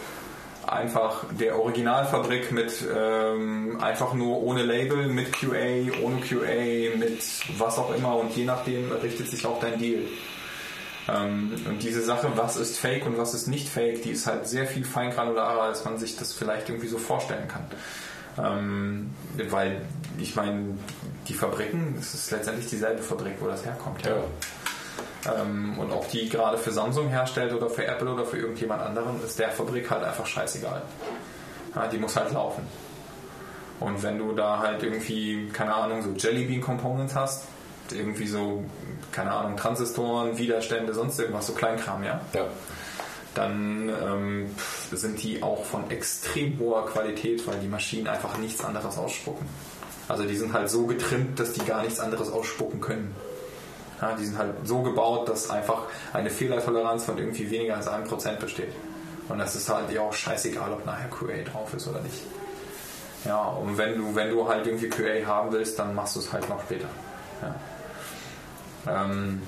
einfach 0.67 1.25
der 1.39 1.59
Originalfabrik 1.59 2.51
mit 2.51 2.83
ähm, 2.95 3.79
einfach 3.81 4.13
nur 4.13 4.41
ohne 4.41 4.63
Label, 4.63 5.07
mit 5.07 5.31
QA, 5.33 5.91
ohne 6.01 6.21
QA, 6.21 6.97
mit 6.97 7.21
was 7.57 7.77
auch 7.77 7.93
immer 7.95 8.15
und 8.17 8.35
je 8.35 8.45
nachdem 8.45 8.91
richtet 8.91 9.29
sich 9.29 9.45
auch 9.45 9.59
dein 9.59 9.77
Deal. 9.79 10.01
Ähm, 11.07 11.53
und 11.67 11.83
diese 11.83 12.01
Sache, 12.01 12.31
was 12.35 12.57
ist 12.57 12.79
Fake 12.79 13.05
und 13.05 13.17
was 13.17 13.33
ist 13.33 13.47
nicht 13.47 13.69
Fake, 13.69 14.01
die 14.03 14.11
ist 14.11 14.27
halt 14.27 14.47
sehr 14.47 14.65
viel 14.65 14.85
feingranularer, 14.85 15.61
als 15.61 15.85
man 15.85 15.97
sich 15.97 16.17
das 16.17 16.33
vielleicht 16.33 16.69
irgendwie 16.69 16.87
so 16.87 16.97
vorstellen 16.97 17.47
kann. 17.47 17.65
Ähm, 18.37 19.11
weil 19.49 19.81
ich 20.17 20.35
meine, 20.35 20.77
die 21.27 21.33
Fabriken, 21.33 21.95
es 21.99 22.13
ist 22.13 22.31
letztendlich 22.31 22.67
dieselbe 22.67 23.01
Fabrik, 23.01 23.35
wo 23.39 23.47
das 23.47 23.65
herkommt. 23.65 24.05
Ja. 24.05 24.17
Ähm, 25.27 25.77
und 25.79 25.91
ob 25.91 26.09
die 26.11 26.29
gerade 26.29 26.57
für 26.57 26.71
Samsung 26.71 27.09
herstellt 27.09 27.53
oder 27.53 27.69
für 27.69 27.85
Apple 27.85 28.11
oder 28.13 28.25
für 28.25 28.37
irgendjemand 28.37 28.81
anderen, 28.81 29.23
ist 29.23 29.39
der 29.39 29.49
Fabrik 29.51 29.89
halt 29.89 30.03
einfach 30.03 30.25
scheißegal. 30.25 30.81
Ja, 31.75 31.87
die 31.87 31.97
muss 31.97 32.15
halt 32.15 32.31
laufen. 32.31 32.67
Und 33.79 34.01
wenn 34.03 34.17
du 34.17 34.33
da 34.33 34.59
halt 34.59 34.83
irgendwie, 34.83 35.49
keine 35.51 35.73
Ahnung, 35.73 36.01
so 36.01 36.11
Jellybean 36.11 36.61
Components 36.61 37.13
hast, 37.15 37.43
irgendwie 37.91 38.27
so, 38.27 38.63
keine 39.11 39.31
Ahnung, 39.31 39.57
Transistoren, 39.57 40.37
Widerstände, 40.37 40.93
sonst 40.93 41.19
irgendwas, 41.19 41.47
so 41.47 41.53
Kleinkram, 41.53 42.03
ja, 42.03 42.21
Ja. 42.33 42.45
dann 43.33 43.89
ähm, 43.89 44.49
sind 44.91 45.21
die 45.21 45.43
auch 45.43 45.65
von 45.65 45.89
extrem 45.91 46.57
hoher 46.59 46.85
Qualität, 46.85 47.45
weil 47.47 47.59
die 47.59 47.67
Maschinen 47.67 48.07
einfach 48.07 48.37
nichts 48.37 48.63
anderes 48.63 48.97
ausspucken. 48.97 49.45
Also 50.07 50.23
die 50.23 50.37
sind 50.37 50.53
halt 50.53 50.69
so 50.69 50.85
getrimmt, 50.85 51.39
dass 51.39 51.53
die 51.53 51.65
gar 51.65 51.81
nichts 51.83 51.99
anderes 51.99 52.31
ausspucken 52.31 52.79
können. 52.79 53.13
Ja, 54.01 54.15
die 54.15 54.25
sind 54.25 54.37
halt 54.37 54.53
so 54.65 54.81
gebaut, 54.81 55.29
dass 55.29 55.49
einfach 55.49 55.83
eine 56.13 56.29
Fehlertoleranz 56.29 57.05
von 57.05 57.17
irgendwie 57.17 57.49
weniger 57.49 57.77
als 57.77 57.87
einem 57.87 58.05
Prozent 58.05 58.39
besteht. 58.39 58.73
Und 59.29 59.39
das 59.39 59.55
ist 59.55 59.69
halt 59.69 59.89
dir 59.89 60.01
auch 60.03 60.13
scheißegal, 60.13 60.71
ob 60.71 60.85
nachher 60.85 61.09
QA 61.09 61.43
drauf 61.49 61.73
ist 61.73 61.87
oder 61.87 62.01
nicht. 62.01 62.21
Ja, 63.25 63.41
und 63.43 63.77
wenn 63.77 63.97
du, 63.97 64.13
wenn 64.15 64.29
du 64.29 64.47
halt 64.47 64.67
irgendwie 64.67 64.89
QA 64.89 65.25
haben 65.25 65.51
willst, 65.51 65.79
dann 65.79 65.95
machst 65.95 66.15
du 66.15 66.19
es 66.19 66.31
halt 66.31 66.47
noch 66.47 66.61
später. 66.61 66.87
Ja. 67.41 69.03
Ähm, 69.05 69.41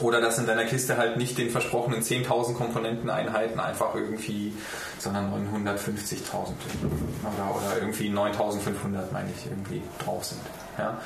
oder 0.00 0.20
dass 0.20 0.38
in 0.38 0.46
deiner 0.46 0.64
Kiste 0.64 0.96
halt 0.96 1.16
nicht 1.16 1.38
den 1.38 1.50
versprochenen 1.50 2.02
10.000 2.02 2.54
Komponenteneinheiten 2.54 3.60
einfach 3.60 3.94
irgendwie, 3.94 4.52
sondern 4.98 5.32
950.000 5.52 6.52
oder, 7.22 7.56
oder 7.56 7.78
irgendwie 7.80 8.08
9.500 8.10 9.12
meine 9.12 9.28
ich 9.36 9.46
irgendwie 9.46 9.82
drauf 10.04 10.24
sind. 10.24 10.40
Ja? 10.78 10.98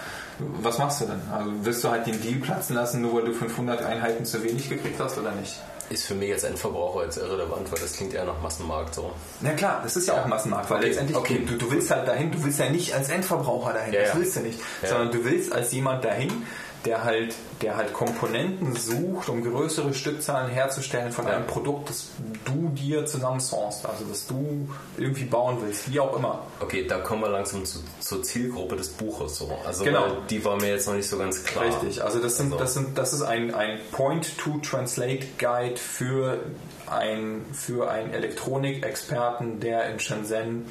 Was 0.61 0.79
machst 0.79 1.01
du 1.03 1.07
denn? 1.07 1.21
Also 1.33 1.51
willst 1.63 1.85
du 1.85 1.91
halt 1.91 2.07
den 2.07 2.21
Deal 2.23 2.41
platzen 2.41 2.77
lassen, 2.77 3.03
nur 3.03 3.15
weil 3.15 3.25
du 3.25 3.33
500 3.33 3.83
Einheiten 3.83 4.25
zu 4.25 4.43
wenig 4.43 4.69
gekriegt 4.69 4.99
hast 5.01 5.19
oder 5.19 5.33
nicht? 5.33 5.55
Ist 5.91 6.07
für 6.07 6.15
mich 6.15 6.31
als 6.33 6.45
Endverbraucher 6.45 7.05
jetzt 7.05 7.17
irrelevant, 7.17 7.73
weil 7.73 7.81
das 7.81 7.95
klingt 7.95 8.13
eher 8.13 8.25
nach 8.27 8.41
Massenmarkt 8.43 8.95
so. 8.95 9.11
Na 9.41 9.53
klar, 9.53 9.81
das 9.83 9.97
ist 9.97 10.07
ja, 10.09 10.21
auch 10.21 10.27
Massenmarkt, 10.27 10.69
weil 10.69 10.79
Okay, 10.79 10.87
letztendlich 10.89 11.17
okay. 11.17 11.43
Du, 11.47 11.57
du 11.57 11.71
willst 11.71 11.91
halt 11.91 12.07
dahin, 12.07 12.31
du 12.31 12.45
willst 12.45 12.59
ja 12.59 12.69
nicht 12.69 12.95
als 12.95 13.09
Endverbraucher 13.09 13.73
dahin, 13.73 13.95
Ja, 13.95 14.01
das 14.03 14.11
ja. 14.11 14.19
willst 14.19 14.37
du 14.37 14.41
nicht, 14.41 14.61
Ja. 14.83 14.89
sondern 14.91 15.11
du 15.13 15.25
willst 15.25 15.51
als 15.51 15.73
jemand 15.73 16.05
dahin, 16.05 16.47
der 16.85 17.03
halt, 17.05 17.35
der 17.61 17.77
halt 17.77 17.93
Komponenten 17.93 18.75
sucht, 18.77 19.29
um 19.29 19.43
größere 19.43 19.93
Stückzahlen 19.95 20.49
herzustellen 20.51 21.11
von 21.13 21.27
einem 21.27 21.47
Produkt, 21.47 21.89
das 21.91 22.07
du 22.45 22.69
dir 22.69 23.05
zusammensourcest, 23.05 23.85
also 23.87 24.05
das 24.05 24.27
du 24.29 24.69
irgendwie 24.97 25.25
bauen 25.25 25.59
willst, 25.61 25.91
wie 25.93 25.99
auch 25.99 26.17
immer. 26.17 26.43
Okay, 26.61 26.87
da 26.87 26.99
kommen 26.99 27.23
wir 27.23 27.29
langsam 27.31 27.65
zu, 27.65 27.81
zur 28.01 28.23
Zielgruppe 28.23 28.77
des 28.77 28.89
Buches 28.91 29.37
so. 29.39 29.51
Also 29.67 29.85
Genau. 29.85 30.07
die 30.31 30.45
war 30.45 30.57
mir 30.57 30.69
jetzt 30.71 30.87
noch 30.87 30.95
nicht 30.95 31.09
so 31.09 31.19
ganz 31.19 31.43
klar. 31.45 31.65
Richtig, 31.65 32.03
also 32.03 32.21
das, 32.21 32.37
sind, 32.37 32.53
Also- 32.53 32.59
das, 32.65 32.75
sind, 32.75 32.97
das 32.97 33.13
ist 33.13 33.23
ein, 33.23 33.53
ein 33.55 33.79
Point-to-Translate-Guide 33.93 35.77
für 35.77 36.39
ein, 36.87 37.45
für 37.53 37.91
einen 37.91 38.13
Elektronikexperten, 38.13 39.61
der 39.61 39.89
in 39.91 39.99
Shenzhen 40.01 40.67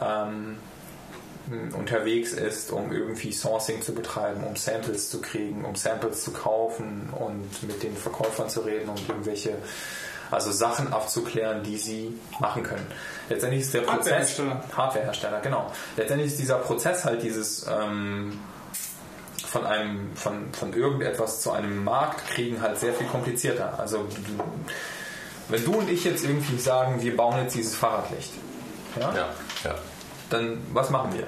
ähm, 0.00 0.58
unterwegs 1.76 2.32
ist, 2.32 2.70
um 2.70 2.92
irgendwie 2.92 3.32
Sourcing 3.32 3.82
zu 3.82 3.94
betreiben, 3.94 4.44
um 4.44 4.56
Samples 4.56 5.10
zu 5.10 5.20
kriegen, 5.20 5.64
um 5.64 5.74
Samples 5.74 6.22
zu 6.22 6.30
kaufen 6.32 7.08
und 7.18 7.62
mit 7.62 7.82
den 7.82 7.96
Verkäufern 7.96 8.48
zu 8.48 8.60
reden 8.60 8.88
und 8.88 9.08
irgendwelche 9.08 9.56
also 10.30 10.50
Sachen 10.50 10.92
abzuklären, 10.92 11.62
die 11.62 11.76
sie 11.76 12.18
machen 12.38 12.62
können. 12.62 12.86
Letztendlich 13.28 13.62
ist 13.62 13.74
der 13.74 13.82
Prozess 13.82 14.38
Hardwarehersteller. 14.38 14.64
Hardwarehersteller, 14.76 15.40
genau. 15.40 15.72
Letztendlich 15.96 16.30
ist 16.32 16.38
dieser 16.38 16.56
Prozess 16.56 17.04
halt 17.04 17.22
dieses 17.22 17.66
ähm, 17.68 18.38
von 19.46 19.66
einem 19.66 20.16
von, 20.16 20.52
von 20.54 20.72
irgendetwas 20.72 21.42
zu 21.42 21.52
einem 21.52 21.84
Markt 21.84 22.26
kriegen 22.28 22.62
halt 22.62 22.78
sehr 22.78 22.94
viel 22.94 23.06
komplizierter. 23.08 23.78
Also 23.78 24.08
wenn 25.48 25.64
du 25.64 25.72
und 25.74 25.90
ich 25.90 26.04
jetzt 26.04 26.24
irgendwie 26.24 26.58
sagen, 26.58 27.02
wir 27.02 27.14
bauen 27.14 27.38
jetzt 27.42 27.54
dieses 27.54 27.74
Fahrradlicht, 27.74 28.32
ja, 28.98 29.14
Ja, 29.14 29.28
ja. 29.64 29.74
Dann 30.32 30.58
was 30.72 30.90
machen 30.90 31.12
wir? 31.14 31.26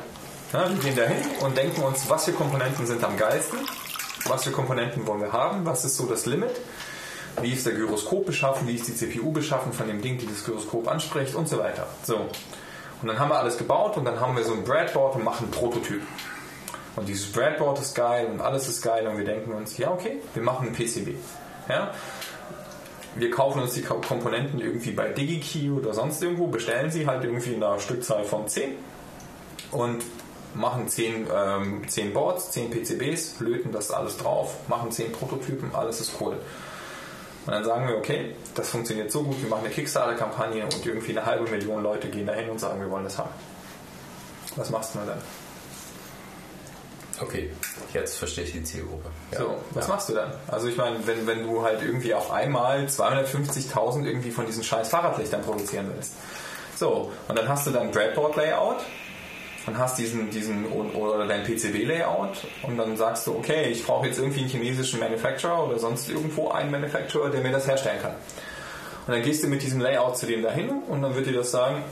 Ja, 0.52 0.68
wir 0.70 0.78
gehen 0.82 0.96
dahin 0.96 1.16
und 1.40 1.56
denken 1.56 1.82
uns, 1.82 2.08
was 2.08 2.24
für 2.26 2.32
Komponenten 2.32 2.86
sind 2.86 3.02
am 3.02 3.16
geilsten, 3.16 3.58
was 4.26 4.44
für 4.44 4.52
Komponenten 4.52 5.06
wollen 5.06 5.20
wir 5.20 5.32
haben, 5.32 5.64
was 5.66 5.84
ist 5.84 5.96
so 5.96 6.06
das 6.06 6.26
Limit, 6.26 6.52
wie 7.42 7.52
ist 7.52 7.66
der 7.66 7.72
Gyroskop 7.74 8.26
beschaffen, 8.26 8.68
wie 8.68 8.76
ist 8.76 8.86
die 8.86 8.94
CPU 8.94 9.32
beschaffen 9.32 9.72
von 9.72 9.88
dem 9.88 10.00
Ding, 10.00 10.18
die 10.18 10.26
das 10.28 10.44
Gyroskop 10.44 10.86
anspricht 10.88 11.34
und 11.34 11.48
so 11.48 11.58
weiter. 11.58 11.86
So. 12.04 12.16
Und 13.02 13.08
dann 13.08 13.18
haben 13.18 13.30
wir 13.30 13.38
alles 13.38 13.58
gebaut 13.58 13.96
und 13.96 14.04
dann 14.04 14.20
haben 14.20 14.36
wir 14.36 14.44
so 14.44 14.52
ein 14.54 14.62
Breadboard 14.64 15.16
und 15.16 15.24
machen 15.24 15.44
einen 15.46 15.50
Prototyp. 15.50 16.00
Und 16.96 17.08
dieses 17.08 17.32
Breadboard 17.32 17.80
ist 17.80 17.94
geil 17.96 18.26
und 18.26 18.40
alles 18.40 18.68
ist 18.68 18.80
geil 18.80 19.06
und 19.08 19.18
wir 19.18 19.24
denken 19.24 19.52
uns, 19.52 19.76
ja 19.76 19.90
okay, 19.90 20.20
wir 20.32 20.42
machen 20.44 20.68
ein 20.68 20.72
PCB. 20.74 21.16
Ja? 21.68 21.90
Wir 23.16 23.30
kaufen 23.32 23.60
uns 23.62 23.74
die 23.74 23.82
Ko- 23.82 24.00
Komponenten 24.06 24.60
irgendwie 24.60 24.92
bei 24.92 25.08
DigiKey 25.08 25.70
oder 25.72 25.92
sonst 25.92 26.22
irgendwo, 26.22 26.46
bestellen 26.46 26.90
sie 26.92 27.06
halt 27.08 27.24
irgendwie 27.24 27.54
in 27.54 27.62
einer 27.62 27.80
Stückzahl 27.80 28.22
von 28.24 28.46
10 28.46 28.72
und 29.74 30.04
machen 30.54 30.88
10, 30.88 31.26
ähm, 31.34 31.82
10 31.88 32.12
Boards, 32.12 32.52
10 32.52 32.70
PCBs, 32.70 33.40
löten 33.40 33.72
das 33.72 33.90
alles 33.90 34.16
drauf, 34.16 34.56
machen 34.68 34.90
10 34.90 35.12
Prototypen, 35.12 35.74
alles 35.74 36.00
ist 36.00 36.12
cool. 36.20 36.36
Und 37.46 37.52
dann 37.52 37.64
sagen 37.64 37.88
wir, 37.88 37.96
okay, 37.96 38.34
das 38.54 38.70
funktioniert 38.70 39.10
so 39.10 39.22
gut, 39.22 39.42
wir 39.42 39.50
machen 39.50 39.64
eine 39.66 39.74
Kickstarter-Kampagne 39.74 40.64
und 40.64 40.86
irgendwie 40.86 41.10
eine 41.10 41.26
halbe 41.26 41.50
Million 41.50 41.82
Leute 41.82 42.08
gehen 42.08 42.26
dahin 42.26 42.48
und 42.48 42.58
sagen, 42.58 42.80
wir 42.80 42.90
wollen 42.90 43.04
das 43.04 43.18
haben. 43.18 43.30
Was 44.56 44.70
machst 44.70 44.94
du 44.94 45.00
dann? 45.00 45.20
Okay, 47.20 47.50
jetzt 47.92 48.16
verstehe 48.16 48.44
ich 48.44 48.52
die 48.52 48.64
Zielgruppe. 48.64 49.08
Ja. 49.32 49.38
So, 49.38 49.56
was 49.70 49.86
ja. 49.86 49.94
machst 49.94 50.08
du 50.08 50.14
dann? 50.14 50.32
Also 50.48 50.68
ich 50.68 50.76
meine, 50.76 51.06
wenn, 51.06 51.26
wenn 51.26 51.44
du 51.44 51.62
halt 51.62 51.82
irgendwie 51.82 52.14
auf 52.14 52.30
einmal 52.30 52.86
250.000 52.86 54.04
irgendwie 54.04 54.30
von 54.30 54.46
diesen 54.46 54.64
scheiß 54.64 54.88
Fahrradlichtern 54.88 55.42
produzieren 55.42 55.90
willst. 55.94 56.12
So, 56.76 57.12
und 57.28 57.38
dann 57.38 57.48
hast 57.48 57.66
du 57.66 57.70
dein 57.70 57.90
Breadboard-Layout 57.92 58.78
und 59.66 59.78
hast 59.78 59.98
diesen, 59.98 60.30
diesen 60.30 60.66
oder 60.66 61.26
dein 61.26 61.44
PCB-Layout 61.44 62.46
und 62.62 62.76
dann 62.76 62.96
sagst 62.96 63.26
du, 63.26 63.34
okay, 63.34 63.68
ich 63.70 63.84
brauche 63.84 64.06
jetzt 64.06 64.18
irgendwie 64.18 64.40
einen 64.40 64.48
chinesischen 64.48 65.00
Manufacturer 65.00 65.66
oder 65.66 65.78
sonst 65.78 66.08
irgendwo 66.10 66.50
einen 66.50 66.70
Manufacturer, 66.70 67.30
der 67.30 67.40
mir 67.40 67.52
das 67.52 67.66
herstellen 67.66 68.00
kann. 68.00 68.14
Und 69.06 69.12
dann 69.14 69.22
gehst 69.22 69.42
du 69.42 69.48
mit 69.48 69.62
diesem 69.62 69.80
Layout 69.80 70.16
zu 70.16 70.26
dem 70.26 70.42
dahin 70.42 70.70
und 70.70 71.02
dann 71.02 71.14
wird 71.14 71.26
dir 71.26 71.34
das 71.34 71.50
sagen, 71.50 71.82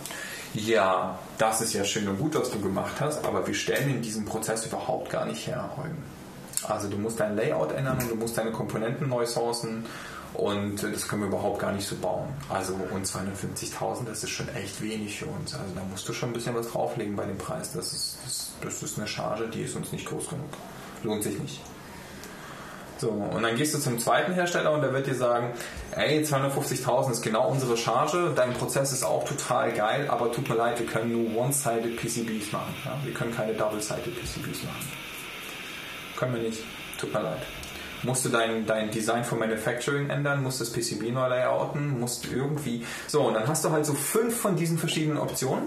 ja, 0.55 1.19
das 1.39 1.63
ist 1.63 1.73
ja 1.73 1.85
schön 1.85 2.09
und 2.09 2.19
gut, 2.19 2.35
was 2.35 2.51
du 2.51 2.61
gemacht 2.61 3.01
hast, 3.01 3.25
aber 3.25 3.47
wir 3.47 3.55
stellen 3.55 3.91
in 3.91 4.03
diesem 4.03 4.25
Prozess 4.25 4.67
überhaupt 4.67 5.11
gar 5.11 5.25
nicht 5.25 5.47
her. 5.47 5.71
Also 6.65 6.89
du 6.89 6.99
musst 6.99 7.21
dein 7.21 7.37
Layout 7.37 7.73
ändern 7.73 7.99
und 7.99 8.11
du 8.11 8.15
musst 8.17 8.37
deine 8.37 8.53
Komponenten 8.53 9.09
neu 9.09 9.27
sourcen 9.27 9.87
und 10.35 10.83
das 10.83 11.09
können 11.09 11.23
wir 11.23 11.29
überhaupt 11.29 11.61
gar 11.61 11.73
nicht 11.73 11.87
so 11.87 11.97
bauen. 11.97 12.29
Also 12.49 12.75
und 12.75 13.07
250.000, 13.07 14.07
das 14.07 14.25
ist 14.25 14.31
schon 14.31 14.49
echt 14.55 14.81
wenig 14.83 15.19
für 15.19 15.27
uns. 15.27 15.55
Also 15.55 15.75
da 15.75 15.83
musst 15.91 16.09
du 16.09 16.13
schon 16.13 16.31
ein 16.31 16.33
bisschen 16.33 16.55
was 16.55 16.71
drauflegen 16.71 17.17
bei 17.17 17.25
dem 17.27 17.39
Preis. 17.39 17.73
Das 17.73 17.93
ist, 17.93 18.19
das, 18.25 18.53
das 18.63 18.83
ist 18.83 18.99
eine 18.99 19.07
Charge, 19.07 19.49
die 19.49 19.63
ist 19.63 19.77
uns 19.77 19.93
nicht 19.93 20.07
groß 20.07 20.31
genug. 20.31 20.49
Lohnt 21.03 21.23
sich 21.23 21.39
nicht. 21.39 21.61
So, 23.03 23.11
und 23.11 23.43
dann 23.43 23.57
gehst 23.57 23.75
du 23.75 23.81
zum 23.81 23.99
zweiten 23.99 24.33
Hersteller 24.33 24.71
und 24.71 24.81
der 24.81 24.93
wird 24.93 25.09
dir 25.09 25.17
sagen, 25.17 25.55
ey, 25.91 26.23
250.000 26.23 27.11
ist 27.11 27.23
genau 27.23 27.49
unsere 27.51 27.77
Charge, 27.77 28.33
dein 28.37 28.53
Prozess 28.55 28.93
ist 28.93 29.03
auch 29.03 29.25
total 29.25 29.73
geil, 29.73 30.07
aber 30.09 30.31
tut 30.31 30.49
mir 30.49 30.55
leid, 30.55 30.79
wir 30.79 30.87
können 30.87 31.11
nur 31.11 31.43
one-sided 31.43 31.97
PCBs 31.97 32.53
machen. 32.53 32.73
Ja? 32.85 32.97
Wir 33.03 33.13
können 33.13 33.35
keine 33.35 33.55
double-sided 33.55 34.15
PCBs 34.15 34.63
machen. 34.63 34.93
Können 36.17 36.35
wir 36.37 36.43
nicht, 36.43 36.61
tut 36.97 37.13
mir 37.13 37.23
leid. 37.23 37.43
Musst 38.03 38.25
du 38.25 38.29
dein, 38.29 38.67
dein 38.67 38.91
Design 38.91 39.25
for 39.25 39.39
Manufacturing 39.39 40.11
ändern, 40.11 40.43
musst 40.43 40.61
das 40.61 40.71
PCB 40.73 41.13
neu 41.13 41.29
layouten, 41.29 42.01
musst 42.01 42.27
irgendwie. 42.33 42.85
So, 43.07 43.23
und 43.23 43.35
dann 43.35 43.47
hast 43.47 43.65
du 43.65 43.71
halt 43.71 43.87
so 43.87 43.95
fünf 43.95 44.37
von 44.37 44.57
diesen 44.57 44.79
verschiedenen 44.79 45.19
Optionen. 45.19 45.65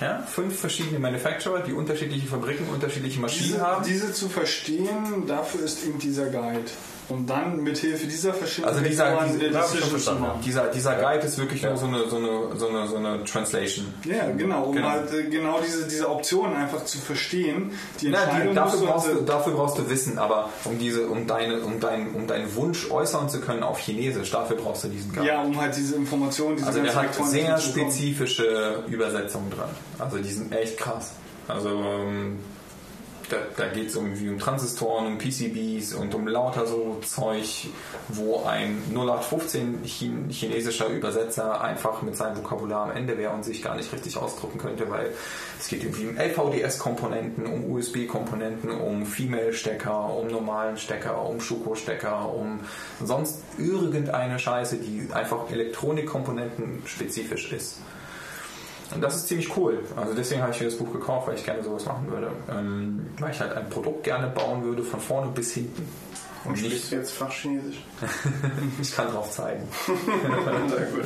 Ja, 0.00 0.22
fünf 0.22 0.58
verschiedene 0.58 0.98
Manufacturer, 0.98 1.60
die 1.60 1.72
unterschiedliche 1.72 2.26
Fabriken, 2.26 2.68
unterschiedliche 2.68 3.20
Maschinen 3.20 3.52
Diese, 3.52 3.60
haben. 3.60 3.84
diese 3.84 4.12
zu 4.12 4.28
verstehen, 4.28 5.26
dafür 5.28 5.62
ist 5.62 5.84
eben 5.86 6.00
dieser 6.00 6.26
Guide. 6.26 6.70
Und 7.12 7.26
dann 7.28 7.62
mit 7.62 7.78
Hilfe 7.78 8.06
dieser 8.06 8.32
verschiedenen 8.34 8.74
Also 8.74 8.84
dieser- 8.88 9.06
Vektoren 9.10 9.32
diese- 9.38 9.46
eine 9.48 9.58
hab 9.58 9.64
ich 9.74 9.80
schon 9.80 9.90
Decision 9.92 10.16
zu 10.16 10.22
machen. 10.22 10.40
Dieser, 10.44 10.66
dieser 10.68 10.94
Guide 10.96 11.26
ist 11.26 11.38
wirklich 11.38 11.62
nur 11.62 11.76
so 11.76 11.86
eine, 11.86 12.08
so 12.08 12.16
eine, 12.16 12.30
so 12.56 12.68
eine, 12.68 12.86
so 12.88 12.96
eine 12.96 13.24
Translation. 13.24 13.86
Ja, 14.04 14.30
genau, 14.36 14.64
um 14.64 14.74
Genau. 14.74 14.88
halt 14.88 15.12
äh, 15.12 15.24
genau 15.24 15.60
diese, 15.64 15.86
diese 15.86 16.08
Optionen 16.08 16.56
einfach 16.56 16.84
zu 16.84 16.98
verstehen. 16.98 17.72
Die 18.00 18.08
Na, 18.08 18.18
die, 18.26 18.54
dafür, 18.54 18.80
brauchst 18.86 19.08
du, 19.08 19.14
halt, 19.14 19.28
dafür 19.28 19.52
brauchst 19.54 19.78
du 19.78 19.88
Wissen, 19.90 20.18
aber 20.18 20.48
um 20.64 20.78
diese, 20.78 21.06
um 21.08 21.26
deine, 21.26 21.60
um 21.60 21.78
deinen, 21.80 22.14
um 22.14 22.26
deinen 22.26 22.54
Wunsch 22.56 22.90
äußern 22.90 23.28
zu 23.28 23.40
können 23.40 23.62
auf 23.62 23.78
Chinesisch, 23.78 24.30
dafür 24.30 24.56
brauchst 24.56 24.84
du 24.84 24.88
diesen 24.88 25.12
Guide. 25.12 25.26
ja, 25.26 25.42
um 25.42 25.60
halt 25.60 25.76
diese 25.76 25.96
Informationen, 25.96 26.56
diese 26.56 26.68
Also 26.68 26.80
der 26.82 26.94
hat 26.94 27.04
Vektoren 27.04 27.30
sehr 27.30 27.58
spezifische 27.58 28.84
Übersetzungen 28.88 29.50
dran. 29.50 29.68
Also 29.98 30.18
die 30.18 30.30
sind 30.30 30.52
echt 30.54 30.78
krass. 30.78 31.12
Also 31.48 31.70
ähm, 31.70 32.38
da, 33.32 33.38
da 33.56 33.68
geht 33.68 33.88
es 33.88 33.96
irgendwie 33.96 34.28
um 34.28 34.38
Transistoren, 34.38 35.06
um 35.06 35.18
PCBs 35.18 35.94
und 35.94 36.14
um 36.14 36.28
lauter 36.28 36.66
so 36.66 37.00
Zeug, 37.04 37.68
wo 38.08 38.44
ein 38.44 38.82
0815 38.90 39.84
Chin 39.84 40.28
chinesischer 40.28 40.88
Übersetzer 40.88 41.60
einfach 41.60 42.02
mit 42.02 42.14
seinem 42.14 42.36
Vokabular 42.36 42.90
am 42.90 42.96
Ende 42.96 43.16
wäre 43.16 43.32
und 43.32 43.44
sich 43.44 43.62
gar 43.62 43.74
nicht 43.74 43.92
richtig 43.92 44.18
ausdrücken 44.18 44.58
könnte, 44.58 44.90
weil 44.90 45.12
es 45.58 45.68
geht 45.68 45.82
irgendwie 45.82 46.08
um 46.08 46.18
LVDS-Komponenten, 46.18 47.46
um 47.46 47.72
USB-Komponenten, 47.72 48.70
um 48.70 49.06
Female-Stecker, 49.06 50.14
um 50.14 50.28
normalen 50.28 50.76
Stecker, 50.76 51.26
um 51.26 51.40
Schuko-Stecker, 51.40 52.34
um 52.34 52.60
sonst 53.02 53.42
irgendeine 53.58 54.38
Scheiße, 54.38 54.76
die 54.76 55.08
einfach 55.12 55.50
Elektronikkomponenten 55.50 56.82
spezifisch 56.86 57.52
ist. 57.52 57.78
Und 58.94 59.00
das 59.00 59.16
ist 59.16 59.28
ziemlich 59.28 59.56
cool. 59.56 59.78
Also 59.96 60.12
deswegen 60.14 60.42
habe 60.42 60.52
ich 60.52 60.60
mir 60.60 60.66
das 60.66 60.76
Buch 60.76 60.92
gekauft, 60.92 61.28
weil 61.28 61.34
ich 61.36 61.44
gerne 61.44 61.62
sowas 61.62 61.84
machen 61.86 62.10
würde. 62.10 62.30
Ähm, 62.50 63.06
weil 63.18 63.30
ich 63.32 63.40
halt 63.40 63.52
ein 63.56 63.68
Produkt 63.70 64.04
gerne 64.04 64.26
bauen 64.28 64.62
würde, 64.64 64.82
von 64.82 65.00
vorne 65.00 65.30
bis 65.32 65.52
hinten. 65.54 65.88
Und 66.44 66.50
Und 66.50 66.58
sprichst 66.58 66.90
du 66.90 66.96
jetzt 66.96 67.12
Fachchinesisch? 67.12 67.84
ich 68.82 68.94
kann 68.96 69.06
drauf 69.12 69.30
zeigen. 69.30 69.62
Sehr 69.86 70.86
gut. 70.86 71.04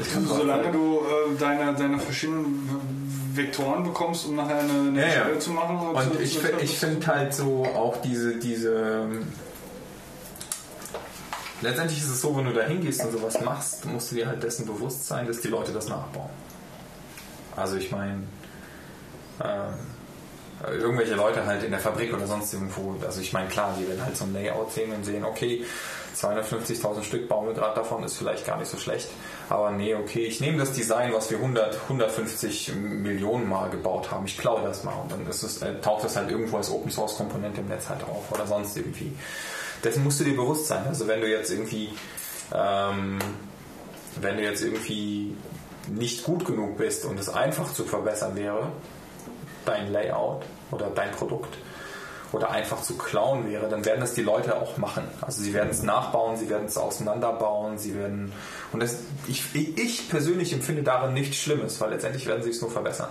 Ich 0.00 0.12
drauf 0.26 0.38
Solange 0.38 0.72
du 0.72 1.00
äh, 1.00 1.38
deine, 1.38 1.74
deine 1.74 1.98
verschiedenen 1.98 3.30
Vektoren 3.34 3.84
bekommst, 3.84 4.26
um 4.26 4.36
nachher 4.36 4.60
eine, 4.60 4.72
eine 4.88 5.00
Ja, 5.02 5.28
ja. 5.28 5.38
Zu 5.38 5.50
machen. 5.50 5.76
Und 5.90 6.14
zu- 6.14 6.18
ich, 6.22 6.32
zu 6.34 6.40
treffen. 6.40 6.58
ich 6.62 6.78
finde 6.78 7.06
halt 7.06 7.34
so 7.34 7.64
auch 7.74 8.00
diese, 8.00 8.36
diese. 8.38 9.06
Letztendlich 11.60 11.98
ist 12.00 12.08
es 12.10 12.20
so, 12.20 12.36
wenn 12.36 12.44
du 12.46 12.52
da 12.52 12.62
hingehst 12.62 13.02
und 13.04 13.12
sowas 13.12 13.40
machst, 13.42 13.84
musst 13.86 14.10
du 14.10 14.16
dir 14.16 14.26
halt 14.26 14.42
dessen 14.42 14.66
bewusst 14.66 15.06
sein, 15.06 15.26
dass 15.26 15.40
die 15.40 15.48
Leute 15.48 15.72
das 15.72 15.88
nachbauen. 15.88 16.28
Also 17.56 17.76
ich 17.76 17.90
meine, 17.90 18.24
ähm, 19.42 19.74
irgendwelche 20.70 21.14
Leute 21.14 21.44
halt 21.46 21.62
in 21.62 21.70
der 21.70 21.80
Fabrik 21.80 22.14
oder 22.14 22.26
sonst 22.26 22.52
irgendwo, 22.52 22.96
also 23.04 23.20
ich 23.20 23.32
meine 23.32 23.48
klar, 23.48 23.76
die 23.78 23.86
werden 23.88 24.04
halt 24.04 24.16
so 24.16 24.24
ein 24.24 24.32
Layout 24.32 24.72
sehen 24.72 24.92
und 24.92 25.04
sehen, 25.04 25.24
okay, 25.24 25.64
250.000 26.16 27.02
Stück 27.02 27.28
bauen 27.28 27.48
wir 27.48 27.54
gerade 27.54 27.74
davon, 27.74 28.04
ist 28.04 28.16
vielleicht 28.16 28.46
gar 28.46 28.56
nicht 28.56 28.70
so 28.70 28.78
schlecht. 28.78 29.08
Aber 29.48 29.72
nee, 29.72 29.94
okay, 29.94 30.24
ich 30.24 30.40
nehme 30.40 30.58
das 30.58 30.72
Design, 30.72 31.12
was 31.12 31.30
wir 31.30 31.38
100, 31.38 31.82
150 31.82 32.74
Millionen 32.76 33.48
Mal 33.48 33.68
gebaut 33.70 34.10
haben, 34.10 34.24
ich 34.26 34.38
klaue 34.38 34.62
das 34.62 34.84
mal 34.84 34.94
und 34.94 35.10
dann 35.10 35.26
ist 35.26 35.42
es, 35.42 35.60
äh, 35.62 35.80
taucht 35.80 36.04
das 36.04 36.16
halt 36.16 36.30
irgendwo 36.30 36.56
als 36.56 36.70
Open 36.70 36.90
Source 36.90 37.16
Komponente 37.16 37.60
im 37.60 37.68
Netz 37.68 37.88
halt 37.88 38.02
auf 38.04 38.30
oder 38.30 38.46
sonst 38.46 38.76
irgendwie. 38.76 39.12
Dessen 39.82 40.04
musst 40.04 40.20
du 40.20 40.24
dir 40.24 40.36
bewusst 40.36 40.66
sein. 40.66 40.86
Also 40.86 41.06
wenn 41.08 41.20
du 41.20 41.28
jetzt 41.28 41.50
irgendwie, 41.50 41.90
ähm, 42.54 43.18
wenn 44.20 44.36
du 44.36 44.42
jetzt 44.42 44.62
irgendwie 44.62 45.36
nicht 45.88 46.24
gut 46.24 46.44
genug 46.44 46.76
bist 46.76 47.04
und 47.04 47.18
es 47.18 47.28
einfach 47.28 47.72
zu 47.72 47.84
verbessern 47.84 48.36
wäre, 48.36 48.72
dein 49.64 49.92
Layout 49.92 50.42
oder 50.70 50.90
dein 50.90 51.10
Produkt 51.12 51.56
oder 52.32 52.50
einfach 52.50 52.82
zu 52.82 52.96
klauen 52.96 53.48
wäre, 53.48 53.68
dann 53.68 53.84
werden 53.84 54.00
das 54.00 54.14
die 54.14 54.22
Leute 54.22 54.60
auch 54.60 54.76
machen. 54.76 55.04
Also 55.20 55.42
sie 55.42 55.54
werden 55.54 55.70
es 55.70 55.82
nachbauen, 55.82 56.36
sie 56.36 56.48
werden 56.48 56.66
es 56.66 56.76
auseinanderbauen, 56.76 57.78
sie 57.78 57.94
werden 57.94 58.32
und 58.72 58.82
das, 58.82 58.98
ich, 59.28 59.54
ich 59.54 60.08
persönlich 60.08 60.52
empfinde 60.52 60.82
darin 60.82 61.14
nichts 61.14 61.36
Schlimmes, 61.36 61.80
weil 61.80 61.90
letztendlich 61.90 62.26
werden 62.26 62.42
sie 62.42 62.50
es 62.50 62.60
nur 62.60 62.70
verbessern 62.70 63.08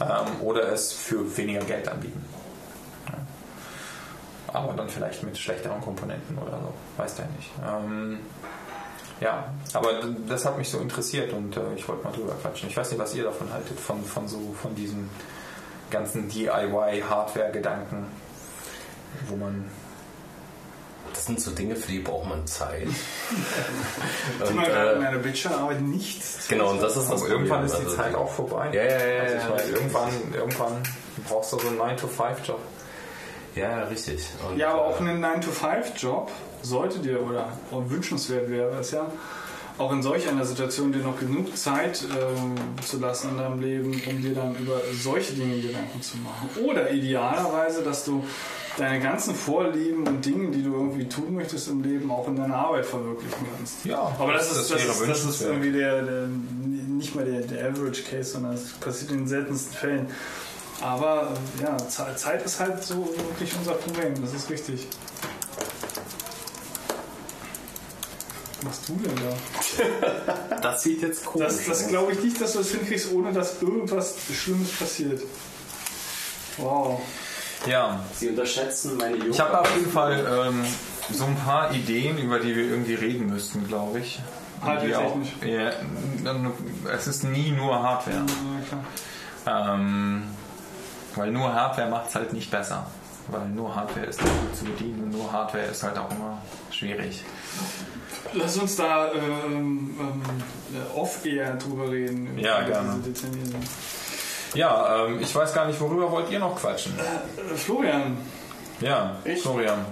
ähm, 0.00 0.40
oder 0.42 0.72
es 0.72 0.92
für 0.92 1.36
weniger 1.36 1.64
Geld 1.64 1.88
anbieten. 1.88 2.24
Ja. 3.06 3.18
Aber 4.52 4.72
dann 4.72 4.88
vielleicht 4.88 5.22
mit 5.22 5.38
schlechteren 5.38 5.80
Komponenten 5.80 6.36
oder 6.38 6.58
so, 6.58 6.72
weiß 6.96 7.14
der 7.14 7.26
nicht. 7.36 7.50
Ähm, 7.66 8.18
ja, 9.20 9.52
aber 9.72 9.94
d- 10.00 10.14
das 10.28 10.44
hat 10.44 10.58
mich 10.58 10.68
so 10.68 10.78
interessiert 10.78 11.32
und 11.32 11.56
äh, 11.56 11.60
ich 11.76 11.88
wollte 11.88 12.04
mal 12.04 12.12
drüber 12.12 12.34
quatschen. 12.42 12.68
Ich 12.68 12.76
weiß 12.76 12.90
nicht, 12.90 13.00
was 13.00 13.14
ihr 13.14 13.24
davon 13.24 13.52
haltet, 13.52 13.78
von, 13.80 14.04
von 14.04 14.28
so 14.28 14.54
von 14.60 14.74
diesem 14.74 15.08
ganzen 15.90 16.28
DIY-Hardware-Gedanken, 16.28 18.06
wo 19.28 19.36
man 19.36 19.64
Das 21.14 21.24
sind 21.26 21.40
so 21.40 21.50
Dinge, 21.52 21.76
für 21.76 21.90
die 21.92 22.00
braucht 22.00 22.28
man 22.28 22.46
Zeit. 22.46 22.88
Und, 24.46 24.54
meine, 24.54 24.68
in 24.68 24.96
äh, 24.96 25.04
meiner 25.04 25.18
Bachelorarbeit 25.18 25.80
nichts. 25.80 26.46
genau, 26.48 26.70
und 26.70 26.82
das 26.82 26.96
ist 26.96 27.10
das 27.10 27.22
aber 27.22 27.30
irgendwann 27.30 27.64
ist 27.64 27.76
die 27.78 27.84
Also, 27.84 27.96
Zeit 27.96 28.14
auch 28.14 28.30
vorbei. 28.30 28.68
Ja, 28.72 28.82
ja, 28.84 29.06
ja, 29.06 29.22
Also 29.22 29.36
ich 29.36 29.42
ja, 29.42 29.48
meine, 29.48 29.62
ja. 29.70 29.76
irgendwann, 29.76 30.08
irgendwann 30.34 30.82
brauchst 31.28 31.52
du 31.52 31.58
so 31.58 31.68
einen 31.68 31.78
9-to-5-Job. 31.80 32.60
Ja, 33.54 33.70
ja, 33.70 33.84
richtig. 33.84 34.26
Und, 34.46 34.58
Ja, 34.58 34.72
aber 34.72 34.84
auch 34.86 35.00
äh, 35.00 35.04
ein 35.04 35.24
9-to-5-Job 35.24 36.30
sollte 36.66 36.98
dir 36.98 37.20
oder 37.22 37.48
wünschenswert 37.70 38.50
wäre 38.50 38.78
es 38.80 38.90
ja, 38.90 39.06
auch 39.78 39.92
in 39.92 40.02
solch 40.02 40.26
einer 40.28 40.44
Situation 40.46 40.90
dir 40.90 41.00
noch 41.02 41.18
genug 41.20 41.54
Zeit 41.56 42.02
ähm, 42.10 42.54
zu 42.82 42.98
lassen 42.98 43.30
in 43.32 43.36
deinem 43.38 43.60
Leben, 43.60 43.90
um 44.08 44.22
dir 44.22 44.34
dann 44.34 44.56
über 44.56 44.80
solche 45.02 45.34
Dinge 45.34 45.60
Gedanken 45.60 46.00
zu 46.00 46.16
machen. 46.18 46.48
Oder 46.64 46.90
idealerweise, 46.90 47.82
dass 47.82 48.04
du 48.04 48.24
deine 48.78 49.00
ganzen 49.00 49.34
Vorlieben 49.34 50.06
und 50.08 50.24
Dinge, 50.24 50.50
die 50.50 50.62
du 50.62 50.72
irgendwie 50.72 51.06
tun 51.08 51.34
möchtest 51.34 51.68
im 51.68 51.82
Leben, 51.82 52.10
auch 52.10 52.26
in 52.28 52.36
deiner 52.36 52.56
Arbeit 52.56 52.86
verwirklichen 52.86 53.46
kannst. 53.56 53.84
Ja, 53.84 54.00
Aber 54.18 54.32
das, 54.32 54.48
das 54.48 54.58
ist, 54.62 54.70
das, 54.72 55.00
ist, 55.00 55.08
das 55.08 55.24
ist 55.24 55.42
irgendwie 55.42 55.72
der, 55.72 56.02
der, 56.02 56.26
nicht 56.26 57.14
mal 57.14 57.24
der, 57.26 57.42
der 57.42 57.68
Average 57.70 58.02
Case, 58.04 58.32
sondern 58.32 58.54
es 58.54 58.70
passiert 58.72 59.10
in 59.12 59.18
den 59.18 59.28
seltensten 59.28 59.74
Fällen. 59.74 60.06
Aber 60.82 61.32
äh, 61.58 61.62
ja, 61.64 61.76
Ze- 61.78 62.14
Zeit 62.16 62.44
ist 62.44 62.60
halt 62.60 62.82
so 62.82 63.08
wirklich 63.28 63.50
unser 63.58 63.72
Problem, 63.72 64.14
das 64.22 64.32
ist 64.34 64.48
richtig. 64.50 64.86
Was 68.52 68.55
machst 68.66 68.88
du 68.88 68.96
denn 68.96 69.14
da? 69.16 70.56
das 70.62 70.82
sieht 70.82 71.02
jetzt 71.02 71.24
komisch 71.24 71.46
Das, 71.48 71.66
das 71.66 71.82
aus. 71.84 71.88
glaube 71.88 72.12
ich 72.12 72.22
nicht, 72.22 72.40
dass 72.40 72.52
du 72.52 72.58
das 72.58 72.70
hinkriegst, 72.70 73.12
ohne 73.12 73.32
dass 73.32 73.62
irgendwas 73.62 74.16
Schlimmes 74.34 74.70
passiert. 74.72 75.20
Wow. 76.58 77.00
Ja, 77.66 78.00
Sie 78.14 78.28
unterschätzen 78.28 78.96
meine 78.96 79.16
Jugend. 79.16 79.34
ich 79.34 79.40
habe 79.40 79.60
auf 79.60 79.74
jeden 79.76 79.90
Fall 79.90 80.46
ähm, 80.48 80.64
so 81.10 81.24
ein 81.24 81.36
paar 81.36 81.72
Ideen, 81.72 82.18
über 82.18 82.38
die 82.38 82.54
wir 82.54 82.64
irgendwie 82.64 82.94
reden 82.94 83.26
müssten, 83.30 83.66
glaube 83.66 84.00
ich. 84.00 84.20
Die 84.82 84.94
auch-. 84.94 85.16
Ja, 85.44 85.70
es 86.94 87.06
ist 87.06 87.24
nie 87.24 87.50
nur 87.50 87.82
Hardware. 87.82 88.24
Ja. 89.44 89.74
Ähm, 89.74 90.24
weil 91.14 91.30
nur 91.30 91.52
Hardware 91.52 91.88
macht 91.90 92.08
es 92.08 92.14
halt 92.14 92.32
nicht 92.32 92.50
besser. 92.50 92.86
Weil 93.28 93.48
nur 93.48 93.74
Hardware 93.74 94.06
ist 94.06 94.20
nicht 94.22 94.40
gut 94.40 94.56
zu 94.56 94.64
bedienen 94.64 95.04
und 95.04 95.10
nur 95.10 95.32
Hardware 95.32 95.64
ist 95.64 95.82
halt 95.82 95.98
auch 95.98 96.10
immer 96.10 96.40
schwierig. 96.70 97.24
Lass 98.32 98.56
uns 98.56 98.76
da 98.76 99.12
ähm, 99.12 99.94
ähm, 99.98 100.22
äh, 100.74 100.98
off-air 100.98 101.54
drüber 101.54 101.90
reden. 101.90 102.28
über 102.32 102.40
Ja, 102.40 102.60
diese 102.62 102.72
gerne. 102.72 103.00
Ja, 104.54 105.06
ähm, 105.06 105.20
ich 105.20 105.34
weiß 105.34 105.52
gar 105.54 105.66
nicht, 105.66 105.80
worüber 105.80 106.10
wollt 106.10 106.30
ihr 106.30 106.38
noch 106.38 106.56
quatschen? 106.60 106.92
Äh, 106.98 107.56
Florian, 107.56 108.16
Ja, 108.80 109.16
Ich? 109.24 109.42
Florian. 109.42 109.84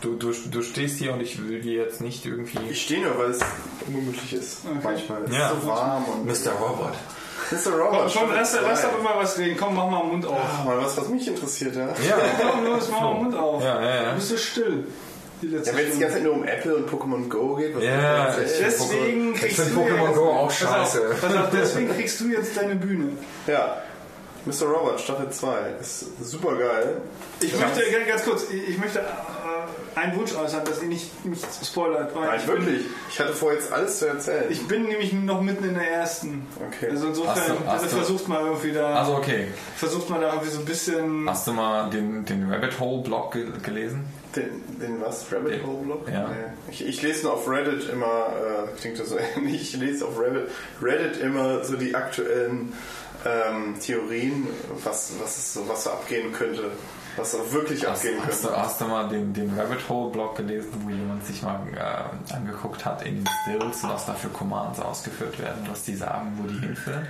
Du, 0.00 0.14
du, 0.16 0.32
du 0.32 0.62
stehst 0.62 0.98
hier 0.98 1.14
und 1.14 1.20
ich 1.20 1.42
will 1.42 1.60
dir 1.60 1.82
jetzt 1.84 2.00
nicht 2.00 2.24
irgendwie. 2.26 2.58
Ich 2.70 2.82
stehe 2.82 3.02
nur, 3.02 3.18
weil 3.18 3.30
es 3.30 3.40
ungemütlich 3.86 4.32
ist. 4.34 4.60
Manchmal. 4.64 5.24
Es 5.24 5.34
Ja. 5.34 5.50
ist 5.50 5.62
so 5.62 5.66
warm 5.68 6.04
und. 6.04 6.26
Mr. 6.26 6.52
Robot. 6.52 6.92
Mr. 7.50 7.72
Robert. 7.78 8.12
komm, 8.12 8.30
lass, 8.34 8.56
lass 8.60 8.82
doch 8.82 8.98
immer 8.98 9.14
was 9.16 9.38
reden. 9.38 9.56
Komm, 9.58 9.74
mach 9.76 9.88
mal 9.88 10.00
den 10.00 10.10
Mund 10.10 10.26
auf. 10.26 10.36
Ah, 10.38 10.64
Mal 10.64 10.78
was, 10.78 10.96
was 10.96 11.08
mich 11.08 11.28
interessiert, 11.28 11.76
ja. 11.76 11.86
Ja, 11.86 12.16
Komm, 12.50 12.64
los, 12.64 12.88
mach 12.90 13.00
mal 13.00 13.14
den 13.14 13.22
Mund 13.24 13.36
auf. 13.36 13.62
Ja, 13.62 13.80
ja, 13.80 13.94
ja. 14.02 14.10
Du 14.10 14.16
bist 14.16 14.28
so 14.30 14.36
still. 14.36 14.86
Die 15.42 15.48
letzte 15.48 15.70
Ja, 15.70 15.76
wenn 15.76 15.86
es 15.88 15.94
die 15.94 16.00
ganze 16.00 16.14
Zeit 16.16 16.24
nur 16.24 16.32
um 16.34 16.44
Apple 16.44 16.76
und 16.76 16.88
Pokémon 16.90 17.28
Go 17.28 17.56
geht, 17.56 17.76
was 17.76 17.84
Ja, 17.84 18.32
soll 18.32 18.44
ich 18.44 18.50
ich- 18.52 18.60
erzählen? 18.62 18.88
Deswegen 18.90 19.34
Ich 19.34 19.40
kriegst 19.40 19.60
find 19.60 19.76
du 19.76 19.80
Pokémon 19.80 20.06
jetzt, 20.08 20.16
Go 20.16 20.24
auch 20.30 20.46
pass 20.48 20.64
auf, 20.64 20.70
scheiße. 20.70 21.00
Pass 21.20 21.34
auf, 21.36 21.50
deswegen 21.52 21.88
kriegst 21.96 22.20
du 22.20 22.28
jetzt 22.28 22.56
deine 22.56 22.74
Bühne. 22.76 23.08
Ja. 23.46 23.76
Mr. 24.46 24.66
Robert, 24.66 25.00
Staffel 25.00 25.28
2. 25.28 25.56
Ist 25.80 26.04
super 26.24 26.54
geil. 26.56 26.98
Ich 27.40 27.52
möchte 27.58 27.82
ganz- 28.08 28.24
kurz, 28.24 28.44
ich 28.48 28.68
ich 28.68 28.78
möchte 28.78 29.00
äh, 29.00 29.98
einen 29.98 30.16
Wunsch 30.16 30.36
äußern, 30.36 30.64
dass 30.64 30.80
ihr 30.82 30.88
nicht, 30.88 31.24
nicht 31.26 31.44
spoilert. 31.64 32.14
Nein, 32.14 32.38
ich 32.38 32.46
bin- 32.46 32.54
wirklich. 32.64 32.86
Ich 33.10 33.18
hatte 33.18 33.32
vor, 33.32 33.52
jetzt 33.52 33.72
alles 33.72 33.98
zu 33.98 34.06
erzählen. 34.06 34.44
Ich 34.48 34.66
bin 34.68 34.84
nämlich 34.84 35.12
noch 35.12 35.40
mitten 35.42 35.64
in 35.64 35.74
der 35.74 35.90
ersten. 35.90 36.46
Okay. 36.68 36.90
Also 36.92 37.08
insofern, 37.08 37.34
Hast 37.34 37.48
du- 37.48 37.54
hast 37.66 37.82
also 37.82 37.84
du- 37.86 37.96
versucht 38.04 38.28
mal 38.28 38.44
irgendwie 38.46 38.70
da, 38.72 38.94
Also 38.94 39.14
okay. 39.16 39.48
versucht 39.76 40.08
mal 40.10 40.20
da 40.20 40.28
irgendwie 40.34 40.50
so 40.52 40.60
ein 40.60 40.64
bisschen. 40.64 41.28
Hast 41.28 41.46
du 41.48 41.52
mal 41.52 41.90
den, 41.90 42.24
den 42.24 42.48
Rabbit 42.50 42.78
Hole 42.78 43.02
Blog 43.02 43.32
ge 43.32 43.46
gelesen? 43.64 44.04
Den, 44.36 44.78
den 44.80 45.00
was? 45.00 45.26
Rabbit 45.32 45.64
Hole 45.64 45.84
Blog? 45.84 46.08
Ja. 46.12 46.30
Ich, 46.70 46.86
ich 46.86 47.02
lese 47.02 47.24
nur 47.24 47.34
auf 47.34 47.48
Reddit 47.48 47.88
immer, 47.88 48.06
äh, 48.06 48.78
klingt 48.78 48.98
das 48.98 49.08
so 49.08 49.16
ähnlich, 49.18 49.62
ich 49.74 49.76
lese 49.76 50.06
auf 50.06 50.18
Reddit, 50.20 50.50
Reddit 50.82 51.16
immer 51.18 51.64
so 51.64 51.76
die 51.76 51.94
aktuellen 51.94 52.72
ähm, 53.24 53.76
Theorien, 53.80 54.46
was, 54.84 55.14
was, 55.20 55.38
es 55.38 55.54
so, 55.54 55.68
was 55.68 55.84
so 55.84 55.90
abgehen 55.90 56.32
könnte. 56.32 56.70
Was 57.16 57.32
so 57.32 57.50
wirklich 57.50 57.86
Hast, 57.86 58.04
abgehen 58.04 58.20
hast, 58.26 58.42
könnte. 58.42 58.56
du, 58.56 58.62
hast 58.62 58.80
du 58.80 58.84
mal 58.84 59.08
den, 59.08 59.32
den 59.32 59.58
Rabbit 59.58 59.88
Hole 59.88 60.12
Blog 60.12 60.36
gelesen, 60.36 60.68
wo 60.84 60.90
jemand 60.90 61.26
sich 61.26 61.42
mal 61.42 61.60
äh, 61.74 62.34
angeguckt 62.34 62.84
hat 62.84 63.02
in 63.06 63.24
den 63.24 63.28
Stills, 63.42 63.82
was 63.84 64.04
da 64.04 64.12
für 64.12 64.28
Commands 64.28 64.80
ausgeführt 64.80 65.38
werden, 65.40 65.66
was 65.70 65.84
die 65.84 65.96
sagen, 65.96 66.38
wo 66.38 66.46
die 66.46 66.58
hinführen? 66.58 67.06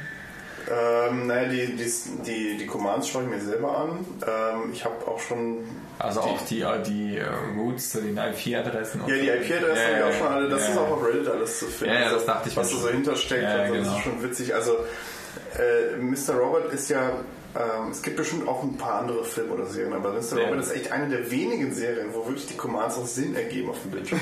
Ähm, 0.69 1.27
naja, 1.28 1.49
die, 1.49 1.77
die, 1.77 1.93
die, 2.27 2.57
die 2.59 2.67
Commands 2.67 3.09
schaue 3.09 3.23
ich 3.25 3.28
mir 3.28 3.41
selber 3.41 3.77
an. 3.78 4.05
Ähm, 4.27 4.73
ich 4.73 4.85
habe 4.85 4.95
auch 5.07 5.20
schon. 5.20 5.59
Also 5.99 6.20
auch 6.20 6.41
die, 6.47 6.61
äh, 6.62 6.83
die 6.83 7.19
äh, 7.19 7.25
Routes 7.57 7.91
zu 7.91 8.01
den 8.03 8.17
IP-Adressen. 8.19 9.01
Ja, 9.07 9.15
die. 9.15 9.28
IP-Adressen 9.28 9.77
Ja, 9.77 9.85
habe 9.85 9.93
ich 9.95 10.01
ja, 10.01 10.09
auch 10.09 10.12
schon 10.12 10.27
alle. 10.27 10.49
Das 10.49 10.62
ja, 10.62 10.69
ist 10.73 10.78
auch 10.78 10.91
auf 10.91 11.05
Reddit 11.07 11.28
alles 11.28 11.59
zu 11.61 11.67
finden. 11.67 11.95
Ja, 11.95 12.01
ja, 12.01 12.05
das 12.07 12.15
Also, 12.15 12.27
dachte 12.27 12.49
ich 12.49 12.57
Was 12.57 12.70
da 12.70 12.77
so 12.77 12.89
hintersteckt, 12.89 13.43
Ja, 13.43 13.49
also, 13.51 13.75
das 13.75 13.83
genau. 13.85 13.97
ist 13.97 14.03
schon 14.05 14.23
witzig. 14.23 14.55
Also, 14.55 14.73
äh, 15.59 15.97
Mr. 15.99 16.35
Robert 16.41 16.73
ist 16.73 16.91
ja. 16.91 17.11
Ähm, 17.59 17.91
es 17.91 18.02
gibt 18.02 18.17
bestimmt 18.17 18.47
auch 18.47 18.62
ein 18.62 18.76
paar 18.76 19.01
andere 19.01 19.25
Filme 19.25 19.55
oder 19.55 19.65
Serien, 19.67 19.94
aber 19.94 20.10
Mr. 20.12 20.39
Ja. 20.39 20.44
Robert 20.44 20.60
ist 20.60 20.75
echt 20.75 20.93
eine 20.93 21.09
der 21.09 21.31
wenigen 21.31 21.73
Serien, 21.73 22.09
wo 22.12 22.26
wirklich 22.26 22.47
die 22.47 22.57
Commands 22.57 22.99
auch 22.99 23.07
Sinn 23.07 23.35
ergeben 23.35 23.70
auf 23.70 23.81
dem 23.83 23.93
Bildschirm. 23.93 24.20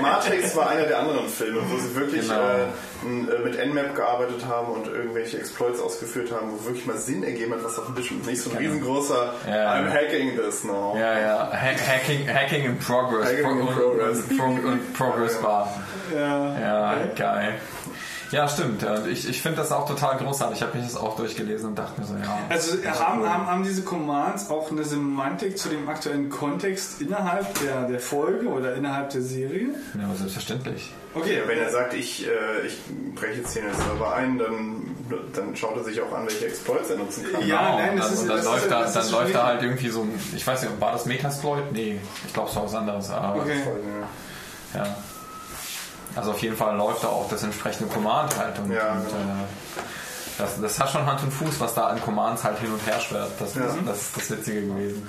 Matrix 0.00 0.56
war 0.56 0.70
einer 0.70 0.84
der 0.86 0.98
anderen 1.00 1.28
Filme, 1.28 1.60
wo 1.70 1.76
sie 1.76 1.94
wirklich 1.94 2.22
Genau. 2.28 2.40
äh, 2.40 3.34
äh, 3.34 3.44
mit 3.44 3.58
Nmap 3.58 3.94
gearbeitet 3.94 4.46
haben 4.48 4.72
und 4.72 4.86
irgendwelche 4.86 5.38
Exploits 5.38 5.80
ausgeführt 5.80 6.32
haben, 6.32 6.50
wo 6.52 6.64
wirklich 6.64 6.86
mal 6.86 6.96
Sinn 6.96 7.22
ergeben 7.24 7.52
hat, 7.52 7.64
was 7.64 7.78
auf 7.78 7.86
dem 7.86 7.94
Bildschirm 7.94 8.20
ist. 8.20 8.26
Nicht 8.26 8.42
so 8.42 8.50
ein 8.50 8.56
riesengroßer 8.56 9.34
Genau. 9.44 9.54
Ja. 9.56 9.74
I'm 9.74 9.90
hacking 9.92 10.36
this 10.36 10.64
now. 10.64 10.96
Ja, 10.98 11.18
ja, 11.20 11.50
Hack, 11.52 11.76
Hacking, 11.86 12.26
Hacking 12.28 12.64
in 12.64 12.78
Progress. 12.78 13.26
Hacking 13.28 13.60
in 13.60 13.66
Pro- 13.66 13.72
Progress. 13.90 14.18
Und, 14.18 14.38
Pro- 14.38 14.68
und 14.68 14.92
Progress 14.94 15.36
Bar. 15.42 15.68
Ja. 16.14 16.58
Ja, 16.60 16.94
geil. 17.16 17.54
Ja, 18.32 18.48
stimmt. 18.48 18.82
ja, 18.82 18.94
und 18.94 19.06
Ich, 19.08 19.28
ich 19.28 19.40
finde 19.42 19.58
das 19.58 19.70
auch 19.72 19.86
total 19.86 20.16
großartig. 20.16 20.56
Ich 20.56 20.62
habe 20.62 20.76
mich 20.76 20.86
das 20.86 20.96
auch 20.96 21.16
durchgelesen 21.16 21.68
und 21.68 21.78
dachte 21.78 22.00
mir 22.00 22.06
so, 22.06 22.14
ja. 22.14 22.38
Also 22.48 22.78
haben, 22.84 23.28
haben, 23.28 23.46
haben 23.46 23.62
diese 23.62 23.82
Commands 23.82 24.50
auch 24.50 24.70
eine 24.70 24.82
Semantik 24.84 25.56
zu 25.58 25.68
dem 25.68 25.88
aktuellen 25.88 26.30
Kontext 26.30 27.00
innerhalb 27.02 27.46
der, 27.60 27.82
der 27.88 28.00
Folge 28.00 28.48
oder 28.48 28.74
innerhalb 28.74 29.10
der 29.10 29.20
Serie? 29.22 29.68
Ja, 29.94 30.14
selbstverständlich. 30.16 30.90
Okay, 31.14 31.42
Wenn 31.46 31.58
er 31.58 31.70
sagt, 31.70 31.92
ich, 31.92 32.26
äh, 32.26 32.66
ich 32.66 32.78
breche 33.14 33.40
jetzt 33.40 33.52
hier 33.52 33.62
den 33.62 33.74
Server 33.74 34.14
ein, 34.14 34.38
dann, 34.38 34.96
dann 35.34 35.54
schaut 35.54 35.76
er 35.76 35.84
sich 35.84 36.00
auch 36.00 36.10
an, 36.12 36.26
welche 36.26 36.46
Exploits 36.46 36.88
er 36.88 36.96
nutzen 36.96 37.24
kann. 37.30 37.46
Ja, 37.46 37.58
Genau, 37.58 37.78
nein, 37.78 37.90
und 37.90 37.96
das 37.98 38.06
dann, 38.06 38.14
ist- 38.14 38.20
und 38.22 38.28
dann 38.28 38.36
das 38.38 38.46
läuft, 38.46 38.62
ist- 38.62 38.70
da, 38.70 38.80
das 38.80 38.92
dann 38.94 39.02
ist 39.04 39.12
läuft 39.12 39.34
da 39.34 39.46
halt 39.46 39.62
irgendwie 39.62 39.88
so 39.90 40.00
ein, 40.04 40.18
ich 40.34 40.46
weiß 40.46 40.62
nicht, 40.62 40.80
war 40.80 40.92
das 40.92 41.04
Metasploit? 41.04 41.70
Nee, 41.72 42.00
ich 42.26 42.32
glaube, 42.32 42.48
es 42.48 42.56
war 42.56 42.64
was 42.64 42.74
anderes. 42.74 43.10
Aber, 43.10 43.42
Okay. 43.42 43.60
ja. 44.74 44.96
Also 46.16 46.32
auf 46.32 46.38
jeden 46.42 46.56
Fall 46.56 46.76
läuft 46.76 47.04
da 47.04 47.08
auch 47.08 47.28
das 47.28 47.42
entsprechende 47.42 47.92
Command 47.92 48.36
halt. 48.38 48.58
Und, 48.58 48.70
Ja, 48.72 48.92
und 48.92 49.06
genau. 49.06 49.18
äh, 49.18 50.38
das, 50.38 50.60
das 50.60 50.80
hat 50.80 50.90
schon 50.90 51.06
Hand 51.06 51.22
und 51.22 51.30
Fuß, 51.30 51.60
was 51.60 51.74
da 51.74 51.86
an 51.88 52.00
Commands 52.02 52.42
halt 52.44 52.58
hin 52.58 52.72
und 52.72 52.84
her 52.86 52.98
schwirrt. 53.00 53.30
Das, 53.38 53.54
Ja. 53.54 53.62
das, 53.62 53.74
das 53.86 53.96
ist 54.02 54.16
das 54.16 54.30
Witzige 54.30 54.62
gewesen. 54.66 55.08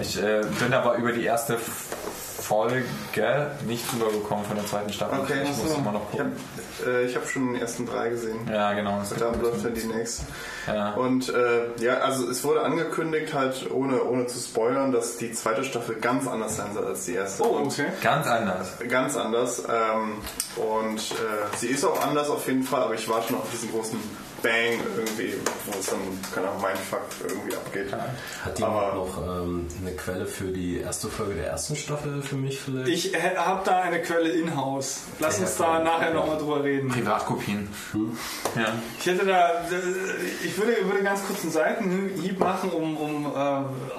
Ich 0.00 0.22
äh, 0.22 0.42
bin 0.60 0.72
aber 0.74 0.94
über 0.96 1.12
die 1.12 1.24
erste 1.24 1.58
Folge 2.48 2.82
nicht 3.66 3.84
rübergekommen 3.92 4.42
von 4.42 4.56
der 4.56 4.66
zweiten 4.66 4.90
Staffel. 4.90 5.20
Okay, 5.20 5.42
ich 5.42 5.48
muss 5.50 5.76
immer 5.76 5.92
noch 5.92 6.10
ich 6.12 6.18
gucken. 6.18 6.32
habe 6.82 6.90
äh, 6.90 7.04
ich 7.04 7.14
hab 7.14 7.28
schon 7.28 7.52
die 7.52 7.60
ersten 7.60 7.84
drei 7.84 8.08
gesehen. 8.08 8.38
Ja, 8.50 8.72
genau. 8.72 9.00
Und 9.00 9.20
dann 9.20 9.40
läuft 9.42 9.66
dann 9.66 9.74
die 9.74 9.84
nächste. 9.84 10.24
Ja. 10.66 10.94
Und 10.94 11.28
äh, 11.28 11.66
ja, 11.78 11.98
also 11.98 12.26
es 12.30 12.42
wurde 12.44 12.62
angekündigt, 12.62 13.34
halt 13.34 13.70
ohne, 13.70 14.02
ohne 14.02 14.26
zu 14.28 14.38
spoilern, 14.38 14.92
dass 14.92 15.18
die 15.18 15.32
zweite 15.32 15.62
Staffel 15.62 15.96
ganz 15.96 16.26
anders 16.26 16.56
sein 16.56 16.72
soll 16.72 16.86
als 16.86 17.04
die 17.04 17.14
erste. 17.14 17.42
Oh, 17.42 17.58
Und 17.58 17.66
okay. 17.66 17.88
Ganz 18.02 18.26
anders. 18.26 18.72
Ganz 18.88 19.16
anders. 19.16 19.64
Ähm, 19.68 20.22
und 20.56 20.98
äh, 20.98 21.56
sie 21.58 21.66
ist 21.66 21.84
auch 21.84 22.02
anders 22.02 22.30
auf 22.30 22.46
jeden 22.46 22.62
Fall, 22.62 22.82
aber 22.82 22.94
ich 22.94 23.06
warte 23.10 23.34
noch 23.34 23.40
auf 23.40 23.50
diesen 23.50 23.70
großen 23.70 24.00
Bang 24.42 24.80
irgendwie, 24.96 25.34
wo 25.66 25.78
es 25.78 25.86
dann, 25.86 25.98
keine 26.34 26.48
Ahnung, 26.48 26.62
mein 26.62 26.76
Fakt 26.76 27.14
irgendwie 27.26 27.54
abgeht. 27.56 27.92
Hat 27.92 28.58
die 28.58 28.62
Aber- 28.62 28.94
noch 28.94 29.18
ähm, 29.42 29.66
eine 29.80 29.92
Quelle 29.96 30.26
für 30.26 30.44
die 30.52 30.78
erste 30.80 31.08
Folge 31.08 31.34
der 31.34 31.48
ersten 31.48 31.74
Staffel 31.76 32.22
für 32.22 32.36
mich 32.36 32.60
vielleicht? 32.60 32.88
Ich 32.88 33.12
habe 33.36 33.62
da 33.64 33.80
eine 33.80 34.00
Quelle 34.00 34.28
in-house. 34.30 35.00
Lass 35.18 35.38
uns 35.40 35.56
da 35.56 35.80
nachher 35.80 36.14
nochmal 36.14 36.38
drüber 36.38 36.62
reden. 36.62 36.88
Privatkopien. 36.88 37.68
Ja. 38.56 38.72
Ich 39.00 39.06
hätte 39.06 39.26
da, 39.26 39.64
ich 40.44 40.56
würde, 40.56 40.76
würde 40.84 41.02
ganz 41.02 41.24
kurz 41.26 41.42
einen 41.42 41.52
Seitenhieb 41.52 42.38
machen, 42.38 42.70
um, 42.70 42.96
um 42.96 43.26
äh, 43.26 43.38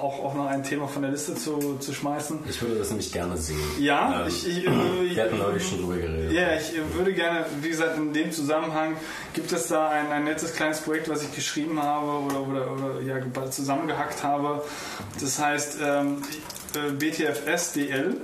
auch, 0.00 0.24
auch 0.24 0.34
noch 0.34 0.46
ein 0.46 0.62
Thema 0.62 0.88
von 0.88 1.02
der 1.02 1.10
Liste 1.10 1.34
zu, 1.34 1.76
zu 1.78 1.92
schmeißen. 1.92 2.38
Ich 2.48 2.60
würde 2.62 2.76
das 2.76 2.88
nämlich 2.88 3.12
gerne 3.12 3.36
sehen. 3.36 3.60
Ja, 3.78 4.22
Ähm, 4.22 4.28
ich, 4.28 4.48
ich, 4.48 4.66
äh, 4.66 4.70
Wir 5.14 5.24
hatten 5.24 5.38
neulich 5.38 5.68
schon 5.68 5.78
drüber 5.80 5.96
geredet. 5.96 6.32
Ja, 6.32 6.54
ich 6.54 6.74
äh, 6.76 6.80
würde 6.94 7.12
gerne, 7.12 7.44
wie 7.60 7.68
gesagt, 7.68 7.96
in 7.98 8.12
dem 8.12 8.32
Zusammenhang 8.32 8.96
gibt 9.34 9.52
es 9.52 9.66
da 9.68 9.88
ein, 9.90 10.10
ein 10.10 10.24
nettes 10.30 10.52
kleines 10.54 10.80
Projekt, 10.80 11.08
was 11.08 11.22
ich 11.22 11.34
geschrieben 11.34 11.82
habe 11.82 12.06
oder, 12.06 12.40
oder, 12.40 12.70
oder 12.72 13.00
ja, 13.02 13.16
zusammengehackt 13.50 14.22
habe. 14.22 14.62
Das 15.20 15.38
heißt 15.38 15.78
ähm, 15.82 16.22
äh, 16.74 16.92
BTFS 16.92 17.72
DL. 17.72 18.16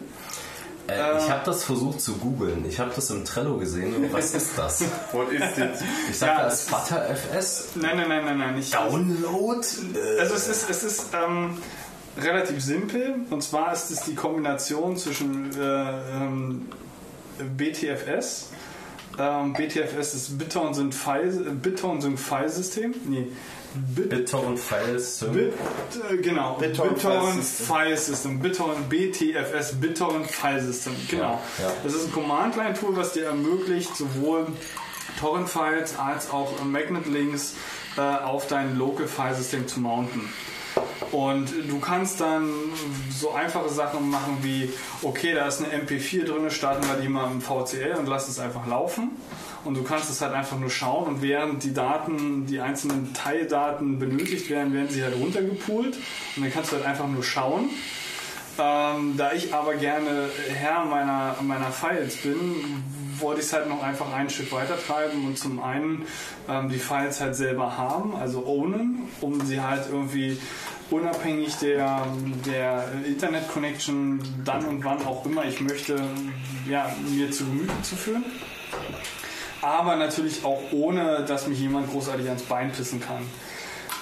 Äh, 0.89 1.19
ich 1.19 1.29
habe 1.31 1.43
das 1.45 1.65
versucht 1.65 2.01
zu 2.01 2.15
googeln. 2.15 2.65
Ich 2.69 2.79
habe 2.79 2.93
das 2.95 3.11
im 3.11 3.25
Trello 3.25 3.57
gesehen. 3.59 3.95
Und 3.97 4.13
was 4.13 4.35
ist 4.35 4.51
das? 4.57 4.85
What 5.13 5.33
is 5.33 5.41
this? 5.57 5.81
Ich 6.11 6.19
sage 6.19 6.33
Ja, 6.33 6.45
das 6.45 6.63
ist- 6.63 6.71
ButterFS. 6.71 7.65
Nein, 7.75 7.97
nein, 7.97 8.09
nein, 8.09 8.25
nein, 8.25 8.39
nein. 8.39 8.59
Ich, 8.59 8.71
Download? 8.71 9.67
Also 10.21 10.35
es 10.35 10.47
ist, 10.49 10.71
es 10.71 10.83
ist 10.85 11.07
ähm, 11.13 11.59
relativ 12.23 12.63
simpel. 12.63 13.17
Und 13.31 13.43
zwar 13.43 13.73
ist 13.73 13.91
es 13.91 14.03
die 14.03 14.15
Kombination 14.15 14.97
zwischen 14.97 15.51
äh, 15.61 15.91
ähm, 16.15 16.69
BTFS. 17.57 18.51
Ähm, 19.19 19.53
BTFS 19.55 20.15
ist 20.15 20.39
BitTorrent 20.39 20.95
File, 20.95 21.31
BitTorrent 21.63 22.03
Sync 22.03 22.19
File 22.19 22.49
System. 22.49 22.95
Nee, 23.07 23.29
Bit, 23.95 24.11
BitTorrent 24.11 24.59
Files. 24.59 25.25
Bit, 25.33 25.53
äh, 26.11 26.17
genau, 26.17 26.55
BitTorrent 26.55 26.95
BitTorrent 26.95 27.45
File 27.45 27.87
File 27.87 27.97
System, 27.97 28.41
BitTorrent 28.41 28.89
BTFS, 28.89 29.75
BitTorrent 29.81 30.31
File 30.31 30.63
System, 30.63 30.95
genau. 31.09 31.41
Ja, 31.59 31.65
ja. 31.65 31.73
Das 31.85 31.95
ist 31.95 32.07
ein 32.07 32.13
Command-Line-Tool, 32.13 32.97
was 32.97 33.13
dir 33.13 33.27
ermöglicht, 33.27 33.95
sowohl 33.95 34.47
Torrent-Files 35.21 35.99
als 35.99 36.31
auch 36.31 36.63
Magnet-Links 36.65 37.55
äh, 37.97 38.01
auf 38.01 38.47
dein 38.47 38.79
Local-File-System 38.79 39.69
zu 39.69 39.81
mounten. 39.81 40.29
Und 41.13 41.51
du 41.69 41.79
kannst 41.79 42.21
dann 42.21 42.51
so 43.11 43.33
einfache 43.33 43.69
Sachen 43.69 44.11
machen 44.11 44.39
wie, 44.43 44.71
okay, 45.03 45.35
da 45.35 45.47
ist 45.47 45.63
eine 45.63 45.83
MP4 45.83 46.25
drin, 46.25 46.51
starten 46.51 46.87
wir 46.89 46.97
die 46.97 47.09
mal 47.09 47.31
im 47.31 47.41
VCL 47.41 47.95
und 47.99 48.07
lass 48.07 48.29
es 48.29 48.39
einfach 48.39 48.67
laufen. 48.67 49.13
Und 49.65 49.75
du 49.77 49.83
kannst 49.83 50.11
es 50.11 50.21
halt 50.21 50.33
einfach 50.33 50.59
nur 50.59 50.71
schauen 50.71 51.07
und 51.07 51.23
während 51.23 51.65
die 51.65 51.73
Daten, 51.73 52.47
die 52.47 52.61
einzelnen 52.61 53.15
Teildaten 53.15 53.99
benötigt 53.99 54.49
werden, 54.51 54.73
werden 54.73 54.89
sie 54.89 55.03
halt 55.03 55.17
runtergepoolt. 55.17 55.97
Und 56.37 56.43
dann 56.43 56.53
kannst 56.53 56.73
du 56.73 56.77
halt 56.77 56.87
einfach 56.87 57.09
nur 57.09 57.25
schauen. 57.25 57.71
Ähm, 58.59 59.15
da 59.17 59.33
ich 59.33 59.53
aber 59.53 59.75
gerne 59.75 60.31
Herr 60.49 60.85
meiner, 60.85 61.37
meiner 61.43 61.71
Files 61.73 62.17
bin, 62.17 62.85
wollte 63.21 63.41
ich 63.41 63.47
es 63.47 63.53
halt 63.53 63.69
noch 63.69 63.83
einfach 63.83 64.13
ein 64.13 64.31
Stück 64.31 64.53
weiter 64.53 64.77
treiben 64.79 65.27
und 65.27 65.39
zum 65.39 65.63
einen 65.63 66.07
ähm, 66.49 66.69
die 66.69 66.79
Files 66.79 67.21
halt 67.21 67.35
selber 67.35 67.77
haben, 67.77 68.17
also 68.17 68.47
ownen, 68.47 69.09
um 69.21 69.41
sie 69.45 69.61
halt 69.61 69.85
irgendwie 69.91 70.39
unabhängig 70.91 71.57
der, 71.57 72.07
der 72.45 72.85
Internet-Connection 73.07 74.21
dann 74.45 74.65
und 74.67 74.85
wann 74.85 75.05
auch 75.05 75.25
immer 75.27 75.45
ich 75.45 75.61
möchte, 75.61 76.01
ja, 76.69 76.95
mir 77.09 77.31
zu 77.31 77.45
Gemüte 77.45 77.73
zu 77.83 77.97
führen. 77.97 78.25
Aber 79.63 79.97
natürlich 79.97 80.45
auch 80.45 80.61
ohne, 80.73 81.25
dass 81.25 81.49
mich 81.49 81.59
jemand 81.59 81.91
großartig 81.91 82.29
ans 82.29 82.43
Bein 82.43 82.71
pissen 82.71 83.01
kann. 83.01 83.23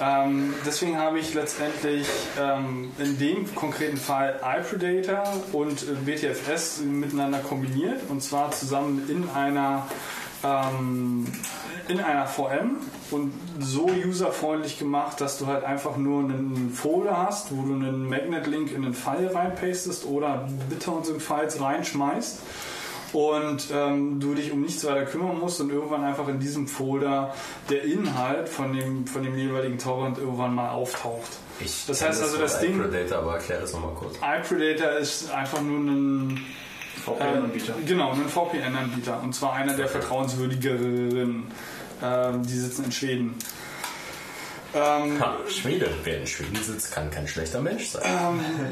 Ähm, 0.00 0.55
deswegen 0.66 0.98
habe 0.98 1.20
ich 1.20 1.34
letztendlich 1.34 2.08
ähm, 2.40 2.90
in 2.98 3.18
dem 3.18 3.55
konkreten 3.55 3.97
Fall 3.97 4.40
iPredator 4.42 5.24
und 5.52 5.82
äh, 5.82 5.92
BTFS 6.05 6.81
miteinander 6.81 7.39
kombiniert. 7.39 8.00
Und 8.08 8.23
zwar 8.23 8.50
zusammen 8.50 9.08
in 9.08 9.28
einer 9.31 9.86
ähm, 10.42 11.26
in 11.89 12.00
einer 12.00 12.26
VM 12.26 12.78
und 13.10 13.32
so 13.60 13.86
userfreundlich 13.86 14.78
gemacht, 14.78 15.20
dass 15.20 15.39
du 15.39 15.47
halt 15.47 15.64
einfach 15.64 15.97
nur 15.97 16.24
einen 16.24 16.70
Folder 16.73 17.26
hast, 17.26 17.55
wo 17.55 17.62
du 17.62 17.74
einen 17.74 18.08
Magnet-Link 18.08 18.73
in 18.73 18.84
einen 18.84 18.94
File 18.94 19.34
reinpastest 19.34 20.06
oder 20.06 20.48
BitTorrent 20.70 21.08
in 21.08 21.20
Files 21.20 21.60
reinschmeißt 21.60 22.39
und 23.15 23.68
ähm, 23.73 24.18
du 24.20 24.34
dich 24.34 24.51
um 24.52 24.60
nichts 24.62 24.84
weiter 24.84 25.05
kümmern 25.05 25.39
musst 25.39 25.60
und 25.60 25.70
irgendwann 25.70 26.02
einfach 26.05 26.26
in 26.28 26.41
diesem 26.41 26.67
Folder 26.67 27.34
der 27.70 27.84
Inhalt 27.84 28.49
von 28.49 28.73
dem, 28.73 29.07
von 29.07 29.23
dem 29.23 29.36
jeweiligen 29.39 29.78
Torrent 29.78 30.18
irgendwann 30.18 30.55
mal 30.55 30.70
auftaucht. 30.70 31.31
Ich 31.60 31.84
Das 31.86 32.02
heißt 32.02 32.23
also, 32.23 32.39
das 32.39 32.60
Ding- 32.60 32.78
iPredator, 32.81 33.18
aber 33.18 33.34
erklär 33.34 33.60
das 33.60 33.73
nochmal 33.73 33.94
kurz. 33.94 34.17
iPredator 34.17 34.99
ist 34.99 35.31
einfach 35.31 35.60
nur 35.62 35.78
ein 35.78 36.41
VPN-Anbieter. 37.05 37.75
Äh, 37.81 37.84
genau, 37.86 38.12
ein 38.12 38.28
VPN-Anbieter. 38.28 39.20
Und 39.23 39.34
zwar 39.34 39.52
einer 39.55 39.75
der 39.75 39.89
vertrauenswürdigeren. 39.89 41.44
Ähm, 42.02 42.43
die 42.47 42.59
sitzen 42.59 42.84
in 42.86 42.93
Schweden. 42.93 43.34
Ähm, 44.74 45.20
Ha, 45.20 45.36
Schwede. 45.48 45.88
Wer 46.02 46.20
in 46.20 46.26
Schweden 46.26 46.56
sitzt, 46.62 46.92
kann 46.92 47.10
kein 47.10 47.28
schlechter 47.28 47.60
Mensch 47.60 47.88
sein. 47.90 48.02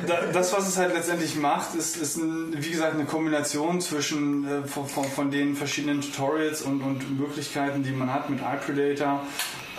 da- 0.07 0.27
das, 0.33 0.53
was 0.53 0.67
es 0.69 0.77
halt 0.77 0.93
letztendlich 0.95 1.37
macht, 1.37 1.75
ist, 1.77 1.97
ist 1.97 2.17
ein, 2.17 2.53
wie 2.57 2.71
gesagt 2.71 2.95
eine 2.95 3.05
Kombination 3.05 3.81
zwischen 3.81 4.47
äh, 4.65 4.67
von, 4.67 4.89
von, 4.89 5.05
von 5.05 5.31
den 5.31 5.55
verschiedenen 5.55 6.01
Tutorials 6.01 6.63
und, 6.63 6.83
und 6.83 7.19
Möglichkeiten, 7.19 7.83
die 7.85 7.93
man 7.93 8.13
hat 8.13 8.31
mit 8.31 8.41
iPredator. 8.41 9.25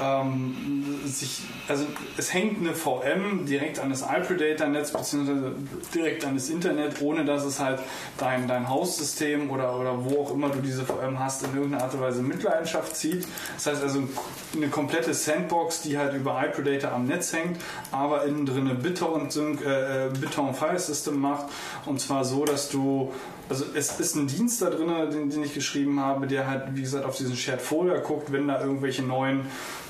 Ähm, 0.02 0.86
sich, 1.06 1.42
also 1.68 1.86
es 2.18 2.34
hängt 2.34 2.60
eine 2.60 2.74
VM 2.74 3.46
direkt 3.46 3.80
an 3.80 3.92
das 3.92 4.02
iPredator-Netz 4.02 4.92
beziehungsweise 4.92 5.54
direkt 5.94 6.26
an 6.26 6.34
das 6.34 6.50
Internet, 6.50 7.02
ohne 7.02 7.26
dass 7.26 7.44
es 7.44 7.60
halt 7.60 7.80
dein, 8.18 8.48
dein 8.48 8.70
Haussystem 8.70 9.52
oder, 9.52 9.80
oder 9.80 10.04
wo 10.04 10.24
auch 10.24 10.34
immer 10.34 10.50
du 10.50 10.62
diese 10.62 10.84
VM 10.84 11.20
hast, 11.20 11.44
in 11.44 11.54
irgendeiner 11.54 11.84
Art 11.84 11.94
und 11.94 12.02
Weise 12.02 12.24
Mitleidenschaft 12.24 12.96
zieht. 12.96 13.28
Das 13.56 13.68
heißt 13.68 13.84
also 13.84 14.08
eine 14.56 14.68
komplette 14.70 15.14
Sandbox, 15.14 15.84
die 15.84 15.98
halt 15.98 16.16
über 16.16 16.44
iPredator 16.44 16.92
am 16.92 17.06
Netz 17.06 17.32
hängt, 17.34 17.60
aber 17.92 18.26
innen 18.26 18.48
drin 18.48 18.68
eine 18.68 18.76
BitTorrent 18.76 19.32
Sync, 19.32 19.64
äh, 19.64 20.08
äh, 20.08 20.10
BitTorrent 20.10 20.58
File 20.58 20.80
System 20.80 21.20
macht 21.20 21.46
und 21.86 22.02
zwar 22.02 22.26
so, 22.26 22.46
dass 22.46 22.70
du 22.70 23.12
also 23.50 23.66
es 23.76 24.00
ist 24.00 24.16
ein 24.16 24.28
Dienst 24.28 24.62
da 24.62 24.70
drin, 24.70 24.90
den, 25.12 25.30
den 25.30 25.44
ich 25.44 25.54
geschrieben 25.54 26.00
habe, 26.00 26.28
der 26.28 26.48
halt, 26.48 26.76
wie 26.76 26.82
gesagt, 26.82 27.06
auf 27.06 27.18
diesen 27.18 27.36
Shared 27.36 27.62
Folder 27.62 28.00
guckt, 28.00 28.32
wenn 28.32 28.48
da 28.48 28.62
irgendwelche 28.62 29.04
neuen 29.04 29.46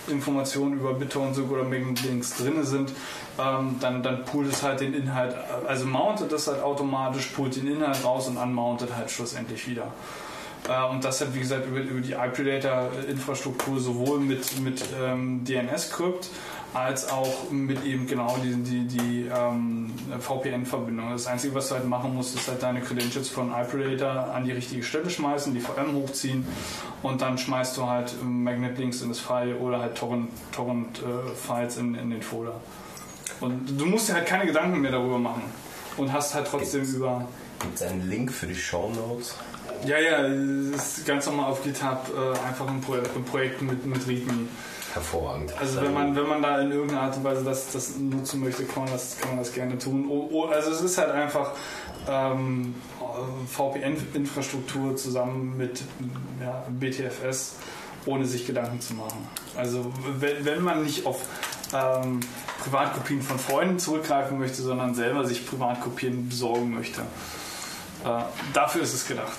Informationen 0.08 0.80
über 0.80 0.94
BitTorrent 0.94 1.38
oder 1.50 1.64
Links 2.04 2.38
drin 2.38 2.64
sind, 2.64 2.92
ähm, 3.40 3.78
dann, 3.80 4.04
dann 4.04 4.26
poolt 4.26 4.52
es 4.52 4.64
halt 4.64 4.82
den 4.82 4.94
Inhalt, 4.94 5.36
also 5.68 5.86
mountet 5.86 6.32
das 6.32 6.48
halt 6.48 6.62
automatisch, 6.62 7.28
poolt 7.28 7.56
den 7.56 7.68
Inhalt 7.68 8.04
raus 8.04 8.28
und 8.28 8.38
unmountet 8.38 8.96
halt 8.96 9.10
schlussendlich 9.10 9.68
wieder. 9.68 9.92
Äh, 10.68 10.90
Und 10.90 11.04
das 11.04 11.22
halt, 11.22 11.34
wie 11.36 11.40
gesagt, 11.40 11.68
über, 11.68 11.80
über 11.80 12.02
die 12.02 12.14
iPredator-Infrastruktur 12.14 13.80
sowohl 13.80 14.20
mit, 14.20 14.60
mit 14.60 14.84
ähm, 15.02 15.44
DNS-Crypt 15.46 16.30
als 16.74 17.10
auch 17.10 17.52
mit 17.52 17.84
eben 17.86 18.08
genau 18.08 18.36
die, 18.44 18.56
die, 18.64 18.88
die 18.88 19.30
ähm, 19.34 19.92
VPN-Verbindung. 20.20 21.12
Das 21.12 21.28
Einzige, 21.28 21.54
was 21.54 21.70
du 21.70 21.76
halt 21.76 21.88
machen 21.88 22.14
musst, 22.16 22.36
ist 22.36 22.48
halt 22.48 22.64
deine 22.64 22.82
Credentials 22.82 23.30
von 23.30 23.52
iPredator 23.52 24.34
an 24.34 24.44
die 24.46 24.52
richtige 24.52 24.82
Stelle 24.84 25.10
schmeißen, 25.10 25.54
die 25.54 25.60
VM 25.60 25.94
hochziehen 25.94 26.46
und 27.04 27.22
dann 27.22 27.38
schmeißt 27.38 27.78
du 27.78 27.88
halt 27.88 28.14
ähm, 28.22 28.44
Magnet-Links 28.44 29.02
in 29.02 29.10
das 29.10 29.20
File 29.20 29.56
oder 29.58 29.80
halt 29.82 29.96
Torrent-Files 29.96 30.52
Torrent, 30.52 31.00
äh, 31.00 31.36
Files 31.36 31.78
in, 31.78 31.96
in 31.96 32.10
den 32.10 32.22
Folder. 32.22 32.56
Und 33.40 33.80
du 33.80 33.86
musst 33.86 34.10
dir 34.10 34.14
halt 34.14 34.26
keine 34.26 34.46
Gedanken 34.46 34.82
mehr 34.82 34.92
darüber 34.92 35.20
machen 35.20 35.44
und 35.98 36.12
hast 36.12 36.34
halt 36.34 36.48
trotzdem 36.50 36.82
Gibt's- 36.82 36.96
über... 36.96 37.28
Gibt 37.60 37.76
es 37.76 37.82
einen 37.84 38.10
Link 38.10 38.32
für 38.32 38.48
die 38.48 38.56
Show 38.56 38.90
Notes? 38.96 39.36
Ja, 39.86 40.00
ja, 40.00 40.26
ist 40.76 41.06
ganz 41.06 41.26
normal 41.26 41.52
auf 41.52 41.64
GitHub 41.64 42.10
äh, 42.16 42.48
einfach 42.48 42.68
ein, 42.68 42.82
Pro 42.82 42.94
ein 42.94 43.26
Projekt 43.26 43.62
mit, 43.62 43.86
mit 43.86 44.08
README. 44.08 44.48
Hervorragend. 44.94 45.54
Also 45.60 45.82
wenn 45.82 45.94
man, 45.94 46.16
wenn 46.16 46.28
man 46.28 46.44
da 46.44 46.62
in 46.62 46.72
irgendeiner 46.72 47.02
Art 47.02 47.18
und 47.18 47.24
Weise 47.24 47.44
das, 47.44 47.72
das 47.72 47.98
nutzen 47.98 48.42
möchte, 48.42 48.64
kann 48.64 48.84
man 48.84 48.94
das, 48.94 49.18
kann 49.18 49.32
man 49.32 49.40
das 49.40 49.52
gerne 49.52 49.80
tun. 49.80 50.08
Also 50.52 50.70
es 50.70 50.82
ist 50.82 51.00
halt 51.00 51.10
einfach 51.10 51.54
ähm, 52.08 52.76
VPN-Infrastruktur 53.48 54.96
zusammen 54.96 55.58
mit 55.58 55.82
ja, 56.40 56.64
BTFS, 56.70 57.56
ohne 58.06 58.26
sich 58.26 58.46
Gedanken 58.46 58.82
zu 58.82 58.94
machen. 58.94 59.28
Also 59.58 59.92
wenn, 60.20 60.46
wenn 60.46 60.62
man 60.62 60.84
nicht 60.84 61.08
auf 61.08 61.26
ähm, 61.74 62.20
Privatkopien 62.62 63.24
von 63.24 63.40
Freunden 63.40 63.80
zurückgreifen 63.80 64.38
möchte, 64.38 64.62
sondern 64.62 64.94
selber 64.94 65.26
sich 65.26 65.48
Privatkopien 65.48 66.30
besorgen 66.30 66.72
möchte. 66.72 67.02
Äh, 68.06 68.24
dafür 68.54 68.84
ist 68.84 68.94
es 68.94 69.08
gedacht. 69.08 69.38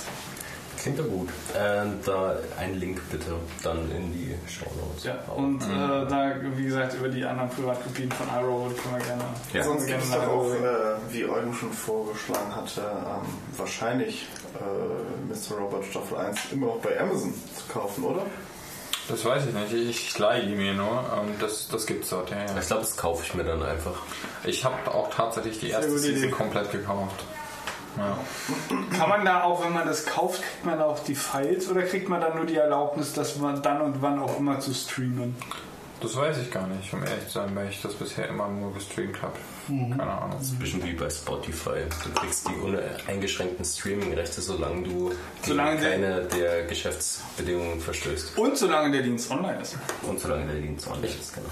Klingt 0.85 0.99
ja 0.99 1.05
gut. 1.07 1.31
Äh, 1.55 1.87
da 2.05 2.37
ein 2.59 2.79
Link 2.79 3.01
bitte 3.11 3.37
dann 3.63 3.91
in 3.91 4.13
die 4.13 4.35
Show 4.47 4.67
Notes. 4.77 5.05
Ja, 5.05 5.15
und 5.35 5.63
äh, 5.63 6.07
da, 6.11 6.35
wie 6.57 6.65
gesagt, 6.65 6.93
über 6.93 7.09
die 7.09 7.25
anderen 7.25 7.49
Privatkopien 7.49 8.13
von 8.13 8.27
iRoll 8.29 8.71
können 8.75 8.99
wir 8.99 9.07
gerne. 9.07 9.25
Ja. 9.55 9.65
Sonst 9.65 9.87
gerne 9.87 10.03
gibt 10.03 10.15
es 10.15 10.21
doch 10.21 10.29
auch, 10.29 10.51
äh, 10.51 10.97
wie 11.11 11.25
Eugen 11.25 11.55
schon 11.55 11.73
vorgeschlagen 11.73 12.55
hatte, 12.55 12.83
ähm, 12.83 13.27
wahrscheinlich 13.57 14.27
äh, 14.61 15.33
Mr. 15.33 15.59
Robot 15.59 15.87
Staffel 15.87 16.19
1 16.19 16.53
immer 16.53 16.67
noch 16.67 16.79
bei 16.81 17.01
Amazon 17.01 17.33
zu 17.33 17.73
kaufen, 17.73 18.05
oder? 18.05 18.27
Das 19.09 19.25
weiß 19.25 19.47
ich 19.47 19.55
nicht. 19.55 19.73
Ich, 19.73 20.19
leihe 20.19 20.47
die 20.47 20.55
mir 20.55 20.75
nur. 20.75 21.03
Und 21.19 21.41
das, 21.41 21.67
das 21.69 21.87
gibt's 21.87 22.11
dort. 22.11 22.31
Ja, 22.31 22.41
ja. 22.41 22.59
Ich 22.61 22.67
glaube, 22.67 22.83
das 22.83 22.95
kaufe 22.95 23.25
ich 23.25 23.33
mir 23.33 23.45
dann 23.45 23.63
einfach. 23.63 24.03
Ich 24.45 24.63
habe 24.67 24.95
auch 24.95 25.09
tatsächlich 25.09 25.61
die 25.61 25.71
erste 25.71 25.99
Season 25.99 26.31
komplett 26.31 26.71
gekauft. 26.73 27.25
Ja. 27.97 28.19
Kann 28.99 29.09
man 29.09 29.25
da 29.25 29.43
auch, 29.45 29.65
wenn 29.65 29.73
man 29.73 29.87
das 29.87 30.05
kauft, 30.07 30.43
kriegt 30.43 30.65
man 30.65 30.79
da 30.79 30.85
auch 30.87 30.99
die 31.01 31.15
Files 31.15 31.71
oder 31.71 31.83
kriegt 31.83 32.09
man 32.09 32.21
dann 32.21 32.37
nur 32.37 32.45
die 32.47 32.57
Erlaubnis, 32.57 33.13
dass 33.13 33.37
man 33.37 33.63
dann 33.63 33.81
und 33.81 34.03
wann 34.03 34.19
auch 34.21 34.39
immer 34.39 34.59
zu 34.61 34.75
streamen? 34.75 35.37
Das 36.01 36.17
weiß 36.17 36.37
ich 36.39 36.51
gar 36.51 36.67
nicht, 36.67 36.93
um 36.93 37.03
ehrlich 37.03 37.27
zu 37.29 37.35
sein, 37.35 37.55
weil 37.55 37.69
ich 37.71 37.81
das 37.81 37.95
bisher 37.95 38.29
immer 38.29 38.47
nur 38.49 38.75
gestreamt 38.75 39.23
habe. 39.23 39.33
Keine 39.69 40.03
Ahnung. 40.03 40.39
Ein 40.39 40.59
bisschen 40.59 40.85
wie 40.85 40.93
bei 40.93 41.09
Spotify. 41.09 41.85
Du 42.03 42.21
kriegst 42.21 42.47
die 42.49 42.55
uneingeschränkten 42.57 43.65
Streaming-Rechte, 43.65 44.43
solange 44.43 44.83
du 44.83 45.09
gegen 45.09 45.15
Solange 45.47 45.81
der- 45.81 45.91
keine 45.93 46.23
der 46.25 46.65
Geschäftsbedingungen 46.67 47.81
verstößt. 47.81 48.37
Und 48.37 48.59
solange 48.59 48.91
der 48.91 49.03
Dienst 49.03 49.31
online 49.31 49.63
ist. 49.63 49.79
Und 50.03 50.21
solange 50.21 50.47
der 50.53 50.61
Dienst 50.61 50.87
online 50.89 51.07
ist, 51.07 51.33
genau. 51.35 51.49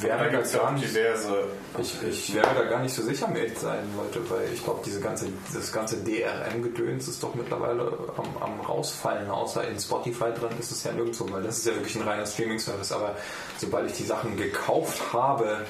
Wäre 0.00 0.18
da 0.18 0.28
gar 0.28 0.72
nicht, 0.72 0.88
diverse. 0.88 1.48
ich, 1.78 2.02
ich 2.02 2.34
wäre 2.34 2.54
da 2.54 2.64
gar 2.64 2.80
nicht 2.80 2.94
so 2.94 3.02
sicher, 3.02 3.28
um 3.28 3.36
ehrlich 3.36 3.58
sein, 3.58 3.84
Leute, 3.96 4.28
weil 4.28 4.52
ich 4.52 4.62
glaube, 4.64 4.80
diese 4.84 5.00
ganze, 5.00 5.28
das 5.52 5.72
ganze 5.72 5.96
DRM-Gedöns 5.98 7.08
ist 7.08 7.22
doch 7.22 7.34
mittlerweile 7.34 7.92
am, 8.16 8.42
am 8.42 8.60
rausfallen, 8.60 9.30
außer 9.30 9.68
in 9.68 9.78
Spotify 9.78 10.32
drin 10.32 10.50
ist 10.58 10.72
es 10.72 10.84
ja 10.84 10.92
nirgendwo, 10.92 11.30
weil 11.30 11.42
das 11.42 11.58
ist 11.58 11.66
ja 11.66 11.74
wirklich 11.74 11.96
ein 11.96 12.02
reiner 12.02 12.26
Streaming-Service. 12.26 12.92
Aber 12.92 13.16
sobald 13.58 13.90
ich 13.90 13.96
die 13.96 14.04
Sachen 14.04 14.36
gekauft 14.36 15.00
habe, 15.12 15.64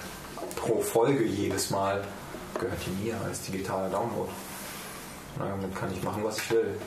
pro 0.56 0.80
Folge 0.80 1.24
jedes 1.24 1.70
Mal, 1.70 2.02
gehört 2.58 2.78
die 2.86 3.04
mir 3.04 3.16
als 3.24 3.42
digitaler 3.42 3.90
Download. 3.90 4.30
Na, 5.38 5.48
damit 5.48 5.74
kann 5.74 5.92
ich 5.92 6.02
machen, 6.02 6.22
was 6.24 6.38
ich 6.38 6.50
will. 6.50 6.78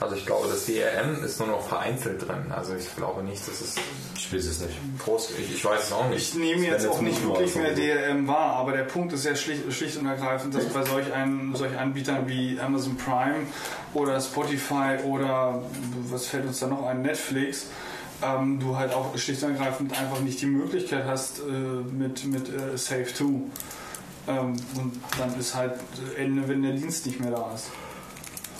Also 0.00 0.16
ich 0.16 0.26
glaube, 0.26 0.48
das 0.48 0.66
DRM 0.66 1.24
ist 1.24 1.38
nur 1.38 1.48
noch 1.48 1.66
vereinzelt 1.66 2.26
drin. 2.26 2.52
Also 2.54 2.74
ich 2.74 2.94
glaube 2.96 3.22
nicht, 3.22 3.46
dass 3.46 3.60
es 3.60 3.76
Ich 4.16 4.32
weiß 4.32 4.44
es 4.44 4.60
nicht. 4.60 4.74
groß 5.04 5.30
Ich, 5.38 5.54
ich 5.54 5.64
weiß 5.64 5.84
es 5.84 5.92
auch 5.92 6.08
nicht. 6.08 6.34
Ich 6.34 6.34
nehme 6.34 6.62
jetzt 6.66 6.82
jetzt 6.84 6.88
auch 6.88 7.00
nicht 7.00 7.24
wirklich 7.24 7.54
mehr. 7.54 7.74
DRM 7.74 8.26
wahr, 8.26 8.54
aber 8.56 8.72
der 8.72 8.84
Punkt 8.84 9.12
ist 9.12 9.24
ja 9.24 9.36
schlicht, 9.36 9.72
schlicht 9.72 9.96
und 9.96 10.06
ergreifend, 10.06 10.54
dass 10.54 10.64
bei 10.66 10.84
solch, 10.84 11.12
einen, 11.12 11.54
solch 11.54 11.76
Anbietern 11.78 12.28
wie 12.28 12.58
Amazon 12.60 12.96
Prime 12.96 13.46
oder 13.92 14.20
Spotify 14.20 14.98
oder 15.04 15.62
was 16.10 16.26
fällt 16.26 16.46
uns 16.46 16.58
da 16.58 16.66
noch 16.66 16.86
ein, 16.86 17.02
Netflix, 17.02 17.66
ähm, 18.22 18.58
du 18.60 18.76
halt 18.76 18.92
auch 18.92 19.16
schlicht 19.16 19.42
und 19.42 19.52
ergreifend 19.52 19.98
einfach 19.98 20.20
nicht 20.20 20.40
die 20.40 20.46
Möglichkeit 20.46 21.04
hast 21.06 21.40
äh, 21.40 21.42
mit, 21.42 22.24
mit 22.24 22.48
äh, 22.48 22.76
Save 22.76 23.06
2. 23.06 23.24
Ähm, 24.26 24.56
und 24.76 25.00
dann 25.18 25.38
ist 25.38 25.54
halt 25.54 25.74
Ende, 26.16 26.48
wenn 26.48 26.62
der 26.62 26.72
Dienst 26.72 27.06
nicht 27.06 27.20
mehr 27.20 27.30
da 27.30 27.52
ist. 27.54 27.68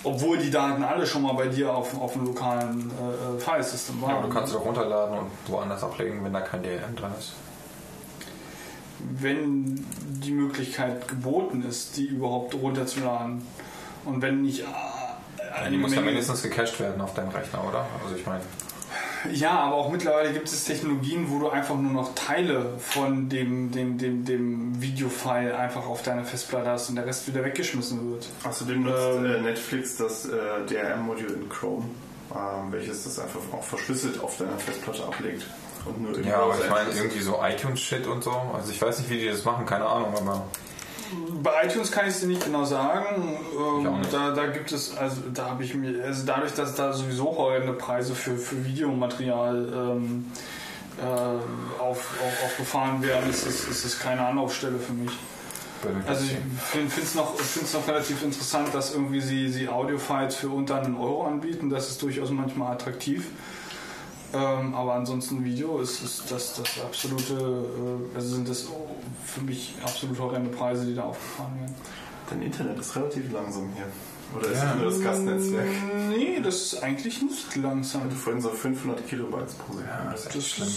Obwohl 0.05 0.39
die 0.39 0.51
Daten 0.51 0.85
alle 0.85 1.07
schon 1.07 1.23
mal 1.23 1.33
bei 1.35 1.47
dir 1.49 1.75
auf, 1.75 1.99
auf 2.01 2.13
dem 2.13 2.27
lokalen 2.27 2.91
äh, 2.91 3.37
äh, 3.37 3.41
Filesystem 3.41 4.01
waren. 4.03 4.11
Ja, 4.11 4.17
aber 4.19 4.29
du 4.29 4.35
kannst 4.35 4.53
sie 4.53 4.59
doch 4.59 4.65
runterladen 4.65 5.19
und 5.19 5.31
woanders 5.47 5.83
ablegen, 5.83 6.23
wenn 6.25 6.33
da 6.33 6.41
kein 6.41 6.63
DRM 6.63 6.95
drin 6.95 7.11
ist. 7.19 7.33
wenn 9.21 9.85
die 10.07 10.33
Möglichkeit 10.33 11.09
geboten 11.09 11.63
ist, 11.69 11.97
die 11.97 12.07
überhaupt 12.07 12.55
runterzuladen. 12.55 13.43
Und 14.05 14.23
wenn 14.23 14.43
nicht 14.43 14.61
äh, 14.61 15.71
Die 15.71 15.77
muss 15.77 15.95
ja 15.95 16.01
mindestens 16.01 16.43
gecached 16.43 16.79
werden 16.81 17.01
auf 17.01 17.15
deinem 17.15 17.31
Rechner, 17.31 17.65
oder? 17.67 17.87
Also 18.05 18.17
ich 18.17 18.27
meine, 18.27 18.43
Ja, 19.33 19.59
aber 19.61 19.77
auch 19.77 19.91
mittlerweile 19.91 20.33
gibt 20.33 20.49
es 20.49 20.65
Technologien, 20.65 21.31
wo 21.31 21.39
du 21.39 21.49
einfach 21.49 21.75
nur 21.77 21.93
noch 21.93 22.15
Teile 22.15 22.75
von 22.79 23.29
dem, 23.29 23.71
dem, 23.71 23.99
dem, 23.99 24.25
dem 24.25 24.81
Videofile 24.81 25.57
einfach 25.57 25.87
auf 25.87 26.03
deiner 26.03 26.25
Festplatte 26.25 26.69
hast 26.69 26.89
und 26.91 26.97
der 26.97 27.07
Rest 27.07 27.27
wieder 27.27 27.45
weggeschmissen 27.45 28.11
wird. 28.11 28.27
Außerdem 28.45 28.83
nutzt 28.83 29.25
äh, 29.25 29.41
Netflix 29.41 29.97
das 29.97 30.27
äh, 30.27 30.31
DRM-Modul 30.69 31.31
in 31.31 31.49
Chrome, 31.49 31.85
ähm, 32.33 32.73
welches 32.73 33.05
das 33.05 33.19
einfach 33.19 33.41
auch 33.53 33.65
verschlüsselt 33.65 34.21
auf 34.21 34.37
deiner 34.37 34.59
Festplatte 34.59 35.05
ablegt. 35.05 35.47
Und 35.87 36.03
nur 36.03 36.21
ja, 36.21 36.41
aber 36.41 36.59
ich 36.59 36.71
meine 36.71 36.91
irgendwie 36.91 37.21
so 37.21 37.41
iTunes-Shit 37.43 38.07
und 38.07 38.25
so. 38.25 38.31
Also 38.55 38.73
ich 38.73 38.81
weiß 38.81 38.99
nicht, 38.99 39.11
wie 39.11 39.19
die 39.19 39.29
das 39.29 39.45
machen, 39.45 39.67
keine 39.67 39.87
Ahnung, 39.87 40.15
aber 40.17 40.47
Bei 41.45 41.67
iTunes 41.67 41.93
kann 41.93 42.07
ich 42.09 42.15
es 42.15 42.21
dir 42.21 42.27
nicht 42.27 42.43
genau 42.43 42.65
sagen. 42.65 43.37
Ähm, 43.53 43.99
nicht. 44.01 44.13
da, 44.13 44.31
da 44.31 44.47
gibt 44.47 44.73
es, 44.73 44.97
also 44.97 45.17
da 45.33 45.51
habe 45.51 45.63
ich 45.63 45.75
mir, 45.75 46.03
also 46.03 46.25
dadurch, 46.25 46.55
dass 46.55 46.75
da 46.75 46.95
sowieso 46.95 47.37
horrende 47.37 47.75
Preise 47.75 48.15
für, 48.15 48.39
für 48.39 48.65
Videomaterial 48.65 49.69
ähm, 49.73 50.25
äh, 50.99 51.05
auf, 51.83 52.15
auf, 52.19 52.45
aufgefahren 52.45 53.03
werden, 53.03 53.29
ist 53.29 53.47
es, 53.47 53.69
ist 53.69 53.85
es 53.85 53.99
keine 53.99 54.27
Anlaufstelle 54.27 54.79
für 54.79 54.95
mich. 54.95 55.13
Also 56.07 56.25
ich 56.25 56.33
finde 56.65 56.91
es 56.97 57.15
noch, 57.15 57.37
find's 57.39 57.75
noch 57.75 57.87
relativ 57.87 58.23
interessant, 58.23 58.75
dass 58.75 58.95
irgendwie 58.95 59.21
sie, 59.21 59.51
sie 59.51 59.69
Audiofiles 59.69 60.35
für 60.37 60.49
unter 60.49 60.81
einen 60.81 60.97
Euro 60.97 61.27
anbieten. 61.27 61.69
Das 61.69 61.91
ist 61.91 62.01
durchaus 62.01 62.31
manchmal 62.31 62.73
attraktiv. 62.73 63.27
Ähm, 64.35 64.75
aber 64.75 64.95
ansonsten 64.95 65.45
Video 65.45 65.79
ist, 65.79 66.03
ist 66.03 66.31
das, 66.31 66.55
das 66.55 66.81
absolute, 66.85 67.35
äh, 67.35 68.17
also 68.17 68.35
sind 68.35 68.49
das 68.49 68.69
für 69.25 69.41
mich 69.43 69.75
absolut 69.83 70.19
horrende 70.19 70.51
Preise, 70.51 70.85
die 70.85 70.95
da 70.95 71.05
aufgefahren 71.05 71.57
werden. 71.61 71.75
Dein 72.31 72.43
Internet 72.43 72.79
ist 72.79 72.97
relativ 72.97 73.33
langsam 73.33 73.71
hier. 73.75 73.87
Oder 74.35 74.49
ist 74.49 74.63
das 74.63 74.75
nur 74.77 74.85
das 74.87 75.01
Gastnetzwerk? 75.03 75.69
Nee, 76.09 76.41
das 76.43 76.55
ist 76.55 76.83
eigentlich 76.83 77.23
nicht 77.23 77.57
langsam. 77.57 78.09
Du 78.09 78.17
vorhin 78.17 78.41
so 78.41 78.49
500 78.49 79.07
Kilobytes 79.07 79.55
pro 79.55 79.75
Sekunde. 79.75 79.89
Ja, 79.89 80.11
das 80.11 80.35
ist 80.35 80.49
schlimm. 80.49 80.69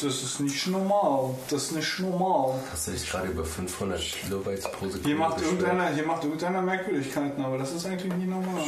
Das 0.00 0.22
ist 0.22 0.40
nicht 0.40 0.66
normal. 0.68 1.34
Das 1.50 1.64
ist 1.64 1.72
nicht 1.72 2.00
normal. 2.00 2.60
Hast 2.70 2.86
du 2.86 2.92
dich 2.92 3.10
gerade 3.10 3.28
über 3.28 3.44
500 3.44 4.00
Kilobytes 4.00 4.70
pro 4.70 4.86
Sekunde 4.86 5.08
Hier 5.08 5.16
macht, 5.16 5.42
irgendeiner, 5.42 5.88
hier 5.88 6.06
macht 6.06 6.22
irgendeiner 6.22 6.62
Merkwürdigkeiten, 6.62 7.44
aber 7.44 7.58
das 7.58 7.72
ist 7.72 7.86
eigentlich 7.86 8.12
nicht 8.12 8.28
normal. 8.28 8.64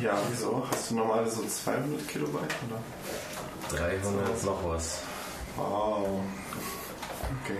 Ja, 0.00 0.16
wieso? 0.30 0.64
Hast 0.70 0.90
du 0.90 0.96
normal 0.96 1.28
so 1.28 1.42
200 1.42 2.06
Kilobyte? 2.06 2.54
Oder? 2.68 2.80
300 3.70 4.44
noch 4.44 4.64
was. 4.64 5.02
Wow. 5.56 6.20
Okay. 7.44 7.58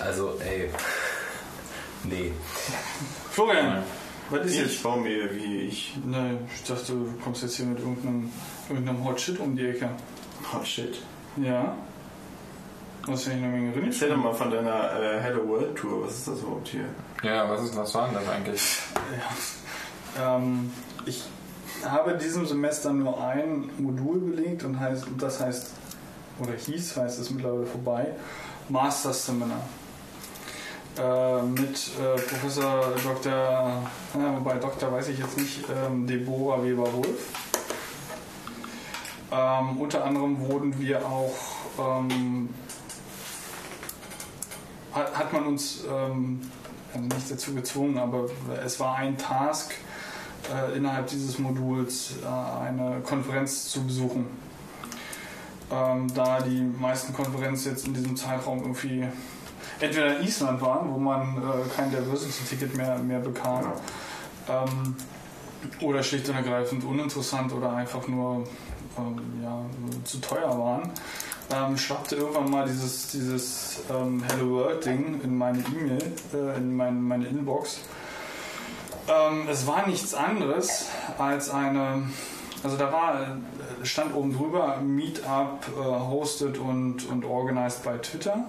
Also, 0.00 0.38
ey. 0.40 0.70
Nee. 2.04 2.32
Florian, 3.30 3.82
was 4.30 4.46
ist 4.46 4.56
jetzt? 4.56 4.72
Ich 4.72 4.82
baue 4.82 5.00
mir 5.00 5.34
wie 5.34 5.60
ich. 5.62 5.96
Ne, 6.04 6.38
ich 6.52 6.64
dachte, 6.64 6.92
du 6.92 7.12
kommst 7.22 7.42
jetzt 7.42 7.56
hier 7.56 7.66
mit 7.66 7.78
irgendeinem, 7.78 8.32
irgendeinem 8.68 9.04
Hot 9.04 9.20
Shit 9.20 9.38
um 9.38 9.54
die 9.56 9.66
Ecke. 9.66 9.90
Oh 10.54 10.64
shit. 10.64 10.98
Ja. 11.36 11.76
Hast 13.08 13.26
ja 13.26 13.32
hier 13.32 13.42
eine 13.42 13.52
Menge 13.52 13.72
drin. 13.72 13.86
Erzähl 13.86 14.10
doch 14.10 14.16
mal 14.16 14.32
von 14.32 14.50
deiner 14.50 15.00
äh, 15.00 15.20
Hello 15.20 15.48
World 15.48 15.76
Tour. 15.76 16.06
Was 16.06 16.18
ist 16.18 16.28
das 16.28 16.38
überhaupt 16.38 16.68
hier? 16.68 16.84
Ja, 17.22 17.48
was, 17.48 17.62
ist, 17.62 17.76
was 17.76 17.94
war 17.94 18.06
denn 18.06 18.14
das 18.14 18.28
eigentlich? 18.28 18.78
Ähm, 20.20 20.72
ich 21.06 21.24
habe 21.84 22.12
in 22.12 22.18
diesem 22.18 22.46
Semester 22.46 22.92
nur 22.92 23.22
ein 23.22 23.70
Modul 23.78 24.18
belegt 24.20 24.64
und 24.64 24.78
heißt, 24.78 25.06
das 25.18 25.40
heißt, 25.40 25.70
oder 26.38 26.52
hieß, 26.52 26.96
heißt 26.96 27.18
es 27.18 27.30
mittlerweile 27.30 27.66
vorbei, 27.66 28.06
Master 28.68 29.12
Seminar. 29.12 29.62
Äh, 30.98 31.42
mit 31.42 31.90
äh, 31.98 32.20
Professor 32.20 32.92
Dr. 33.02 33.32
Ja, 33.32 34.36
wobei 34.36 34.56
Doktor 34.56 34.92
weiß 34.92 35.08
ich 35.08 35.18
jetzt 35.18 35.38
nicht, 35.38 35.64
ähm, 35.74 36.06
Deborah 36.06 36.62
Weber-Wolf. 36.62 37.52
Ähm, 39.30 39.80
unter 39.80 40.04
anderem 40.04 40.38
wurden 40.46 40.78
wir 40.78 41.06
auch, 41.06 41.34
ähm, 41.78 42.50
hat, 44.92 45.18
hat 45.18 45.32
man 45.32 45.46
uns 45.46 45.84
ähm, 45.90 46.40
also 46.92 47.06
nicht 47.06 47.30
dazu 47.30 47.54
gezwungen, 47.54 47.96
aber 47.96 48.26
es 48.62 48.78
war 48.78 48.96
ein 48.96 49.16
Task, 49.16 49.72
äh, 50.50 50.76
innerhalb 50.76 51.06
dieses 51.08 51.38
Moduls 51.38 52.14
äh, 52.22 52.66
eine 52.66 53.00
Konferenz 53.00 53.68
zu 53.68 53.84
besuchen. 53.84 54.26
Ähm, 55.70 56.12
da 56.14 56.40
die 56.40 56.60
meisten 56.60 57.12
Konferenzen 57.14 57.70
jetzt 57.70 57.86
in 57.86 57.94
diesem 57.94 58.16
Zeitraum 58.16 58.60
irgendwie 58.60 59.06
entweder 59.80 60.18
in 60.18 60.26
Island 60.26 60.60
waren, 60.60 60.92
wo 60.92 60.98
man 60.98 61.36
äh, 61.38 61.68
kein 61.74 61.90
Diversity-Ticket 61.90 62.76
mehr, 62.76 62.98
mehr 62.98 63.20
bekam, 63.20 63.72
ähm, 64.48 64.96
oder 65.80 66.02
schlicht 66.02 66.28
und 66.28 66.34
ergreifend 66.34 66.84
uninteressant 66.84 67.52
oder 67.52 67.72
einfach 67.72 68.06
nur 68.08 68.44
ähm, 68.98 69.20
ja, 69.42 69.64
zu 70.04 70.18
teuer 70.18 70.58
waren, 70.58 70.90
ähm, 71.50 71.76
schwappte 71.76 72.16
irgendwann 72.16 72.50
mal 72.50 72.66
dieses, 72.66 73.08
dieses 73.08 73.80
ähm, 73.90 74.22
Hello 74.28 74.50
World 74.56 74.84
Ding 74.84 75.20
in 75.22 75.36
meine 75.36 75.58
E-Mail, 75.58 76.12
äh, 76.34 76.56
in 76.58 76.76
mein, 76.76 77.02
meine 77.02 77.26
Inbox. 77.26 77.80
Ähm, 79.12 79.48
es 79.50 79.66
war 79.66 79.86
nichts 79.86 80.14
anderes 80.14 80.86
als 81.18 81.50
eine, 81.50 82.04
also 82.62 82.76
da 82.76 82.92
war, 82.92 83.20
äh, 83.20 83.84
stand 83.84 84.14
oben 84.14 84.36
drüber 84.36 84.78
Meetup 84.78 85.66
äh, 85.68 85.82
hosted 85.82 86.58
und, 86.58 87.08
und 87.08 87.24
organized 87.24 87.84
bei 87.84 87.98
Twitter. 87.98 88.44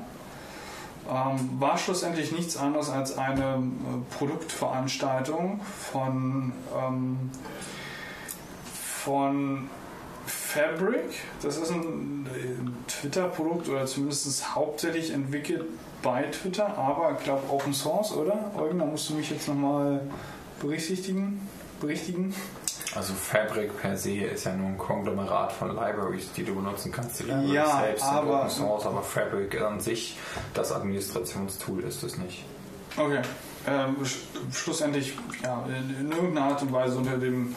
Ähm, 1.09 1.50
war 1.59 1.77
schlussendlich 1.77 2.32
nichts 2.32 2.56
anderes 2.56 2.90
als 2.90 3.17
eine 3.17 3.43
äh, 3.43 4.16
Produktveranstaltung 4.17 5.59
von, 5.92 6.53
ähm, 6.77 7.30
von 8.66 9.69
Fabric. 10.25 11.09
Das 11.42 11.58
ist 11.58 11.72
ein 11.72 12.25
äh, 12.27 12.90
Twitter-Produkt 12.90 13.67
oder 13.67 13.85
zumindest 13.85 14.56
hauptsächlich 14.56 15.11
entwickelt 15.11 15.66
bei 16.01 16.24
Twitter, 16.24 16.77
aber 16.77 17.17
ich 17.17 17.24
glaube 17.24 17.42
Open 17.50 17.74
Source, 17.74 18.14
oder? 18.14 18.51
Eugen, 18.58 18.80
da 18.80 18.85
musst 18.85 19.09
du 19.09 19.16
mich 19.16 19.30
jetzt 19.30 19.48
nochmal 19.50 20.01
berichtigen. 20.67 21.48
berichtigen. 21.80 22.33
Also 22.95 23.14
Fabric 23.14 23.75
per 23.82 23.98
se 23.98 24.11
ist 24.25 24.45
ja 24.45 24.56
nur 24.56 24.67
ein 24.67 24.77
Konglomerat 24.77 25.51
von 25.51 25.69
Libraries, 25.75 26.32
die 26.35 26.43
du 26.43 26.56
benutzen 26.56 26.92
kannst. 26.92 27.19
Die 27.19 27.24
Libraries 27.24 27.51
Ja, 27.53 27.80
selbst 27.82 28.03
sind 28.06 28.14
aber- 28.14 28.40
Open 28.42 28.50
Source, 28.50 28.85
aber 28.85 29.01
Fabric 29.01 29.59
an 29.61 29.80
sich, 29.80 30.17
das 30.53 30.72
Administrationstool 30.72 31.82
ist 31.83 32.03
es 32.03 32.17
nicht. 32.17 32.45
Okay. 32.95 33.22
Ähm, 33.67 33.95
sch 34.06 34.17
schlussendlich 34.53 35.14
ja, 35.43 35.66
in, 35.67 36.06
in 36.06 36.11
irgendeiner 36.11 36.48
Art 36.48 36.61
und 36.61 36.72
Weise 36.72 36.98
unter 36.98 37.17
dem, 37.17 37.56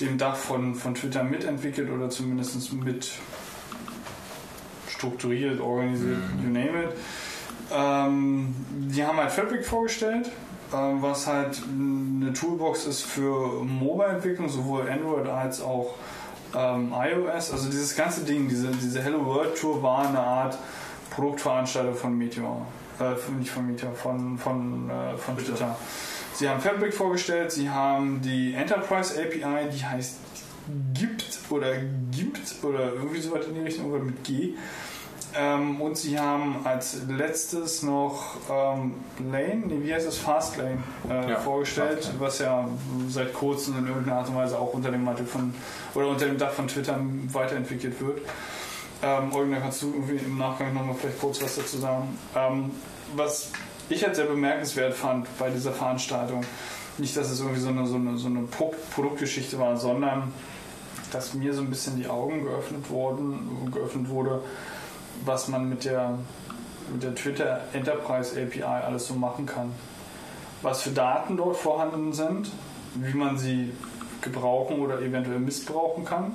dem 0.00 0.16
Dach 0.16 0.36
von, 0.36 0.74
von 0.74 0.94
Twitter 0.94 1.22
mitentwickelt 1.22 1.90
oder 1.90 2.08
zumindest 2.10 2.72
mit 2.72 3.10
strukturiert, 4.88 5.60
organisiert, 5.60 6.18
you 6.42 6.48
name 6.48 6.84
it. 6.84 6.90
Ähm, 7.70 8.54
die 8.70 9.04
haben 9.04 9.18
halt 9.18 9.30
Fabric 9.30 9.64
vorgestellt, 9.66 10.30
was 10.70 11.26
halt 11.26 11.60
eine 11.68 12.32
Toolbox 12.32 12.86
ist 12.86 13.02
für 13.02 13.64
Mobile-Entwicklung, 13.64 14.48
sowohl 14.48 14.88
Android 14.90 15.26
als 15.26 15.60
auch 15.62 15.94
ähm, 16.54 16.92
iOS. 16.92 17.52
Also 17.52 17.68
dieses 17.68 17.96
ganze 17.96 18.24
Ding, 18.24 18.48
diese, 18.48 18.68
diese 18.68 19.02
Hello 19.02 19.24
World 19.24 19.58
Tour 19.58 19.82
war 19.82 20.08
eine 20.08 20.20
Art 20.20 20.58
Produktveranstaltung 21.10 21.94
von 21.94 22.16
Meteor. 22.16 22.66
Äh, 23.00 23.38
nicht 23.38 23.50
von 23.50 23.66
Meteor, 23.66 23.92
von, 23.94 24.38
von, 24.38 24.90
äh, 24.90 25.16
von 25.16 25.36
Twitter. 25.36 25.76
Sie 26.34 26.48
haben 26.48 26.60
Fabric 26.60 26.94
vorgestellt, 26.94 27.50
sie 27.50 27.68
haben 27.68 28.20
die 28.22 28.54
Enterprise 28.54 29.20
API, 29.20 29.70
die 29.72 29.84
heißt 29.84 30.16
gibt 30.94 31.40
oder 31.50 31.76
gibt 32.12 32.62
oder 32.62 32.92
irgendwie 32.92 33.20
so 33.20 33.32
weit 33.32 33.46
in 33.46 33.54
die 33.54 33.60
Richtung 33.60 33.90
oder 33.90 34.02
mit 34.02 34.22
G. 34.24 34.54
Ähm, 35.36 35.80
und 35.80 35.96
sie 35.96 36.18
haben 36.18 36.56
als 36.64 36.98
letztes 37.08 37.82
noch 37.82 38.36
ähm, 38.50 38.94
Lane, 39.30 39.62
nee, 39.66 39.78
wie 39.82 39.94
heißt 39.94 40.06
es, 40.08 40.16
Fastlane 40.18 40.78
äh, 41.08 41.30
Ja, 41.30 41.36
vorgestellt, 41.36 42.04
Fastlane. 42.04 42.20
was 42.20 42.38
ja 42.38 42.68
seit 43.08 43.34
kurzem 43.34 43.78
in 43.78 43.86
irgendeiner 43.86 44.18
Art 44.18 44.28
und 44.28 44.36
Weise 44.36 44.58
auch 44.58 44.72
unter 44.72 44.90
dem 44.90 45.04
Mantel 45.04 45.26
von 45.26 45.54
oder 45.94 46.08
unter 46.08 46.26
dem 46.26 46.38
Dach 46.38 46.52
von 46.52 46.66
Twitter 46.66 46.98
weiterentwickelt 47.32 48.00
wird. 48.00 48.20
Ähm, 49.02 49.32
Eugen, 49.34 49.52
da 49.52 49.60
kannst 49.60 49.82
du 49.82 49.92
irgendwie 49.92 50.16
im 50.16 50.38
Nachgang 50.38 50.72
nochmal 50.74 50.94
vielleicht 50.94 51.20
kurz 51.20 51.42
was 51.42 51.56
dazu 51.56 51.78
sagen. 51.78 52.18
Ähm, 52.34 52.70
was 53.14 53.52
ich 53.88 54.04
halt 54.04 54.16
sehr 54.16 54.26
bemerkenswert 54.26 54.94
fand 54.94 55.26
bei 55.38 55.50
dieser 55.50 55.72
Veranstaltung, 55.72 56.44
nicht, 56.98 57.16
dass 57.16 57.30
es 57.30 57.40
irgendwie 57.40 57.60
so 57.60 57.68
eine, 57.68 57.86
so 57.86 57.94
eine, 57.94 58.16
so 58.18 58.26
eine 58.26 58.40
Pro 58.42 58.74
Produktgeschichte 58.94 59.58
war, 59.58 59.76
sondern 59.76 60.32
dass 61.12 61.32
mir 61.34 61.54
so 61.54 61.62
ein 61.62 61.70
bisschen 61.70 61.96
die 61.96 62.08
Augen 62.08 62.44
geöffnet 62.44 62.90
wurden, 62.90 63.70
geöffnet 63.72 64.08
wurde, 64.08 64.42
was 65.28 65.46
man 65.46 65.68
mit 65.68 65.84
der, 65.84 66.18
mit 66.92 67.04
der 67.04 67.14
Twitter 67.14 67.60
Enterprise 67.72 68.34
API 68.40 68.62
alles 68.62 69.06
so 69.06 69.14
machen 69.14 69.46
kann. 69.46 69.72
Was 70.62 70.82
für 70.82 70.90
Daten 70.90 71.36
dort 71.36 71.56
vorhanden 71.56 72.12
sind, 72.12 72.50
wie 72.94 73.16
man 73.16 73.38
sie 73.38 73.72
gebrauchen 74.22 74.80
oder 74.80 75.00
eventuell 75.00 75.38
missbrauchen 75.38 76.04
kann, 76.04 76.34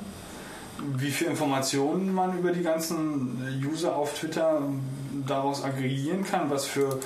wie 0.95 1.11
viel 1.11 1.27
Informationen 1.27 2.13
man 2.13 2.37
über 2.39 2.51
die 2.51 2.63
ganzen 2.63 3.61
User 3.65 3.95
auf 3.95 4.17
Twitter 4.17 4.61
daraus 5.27 5.63
aggregieren 5.63 6.23
kann, 6.23 6.49
was 6.49 6.65
für 6.65 6.99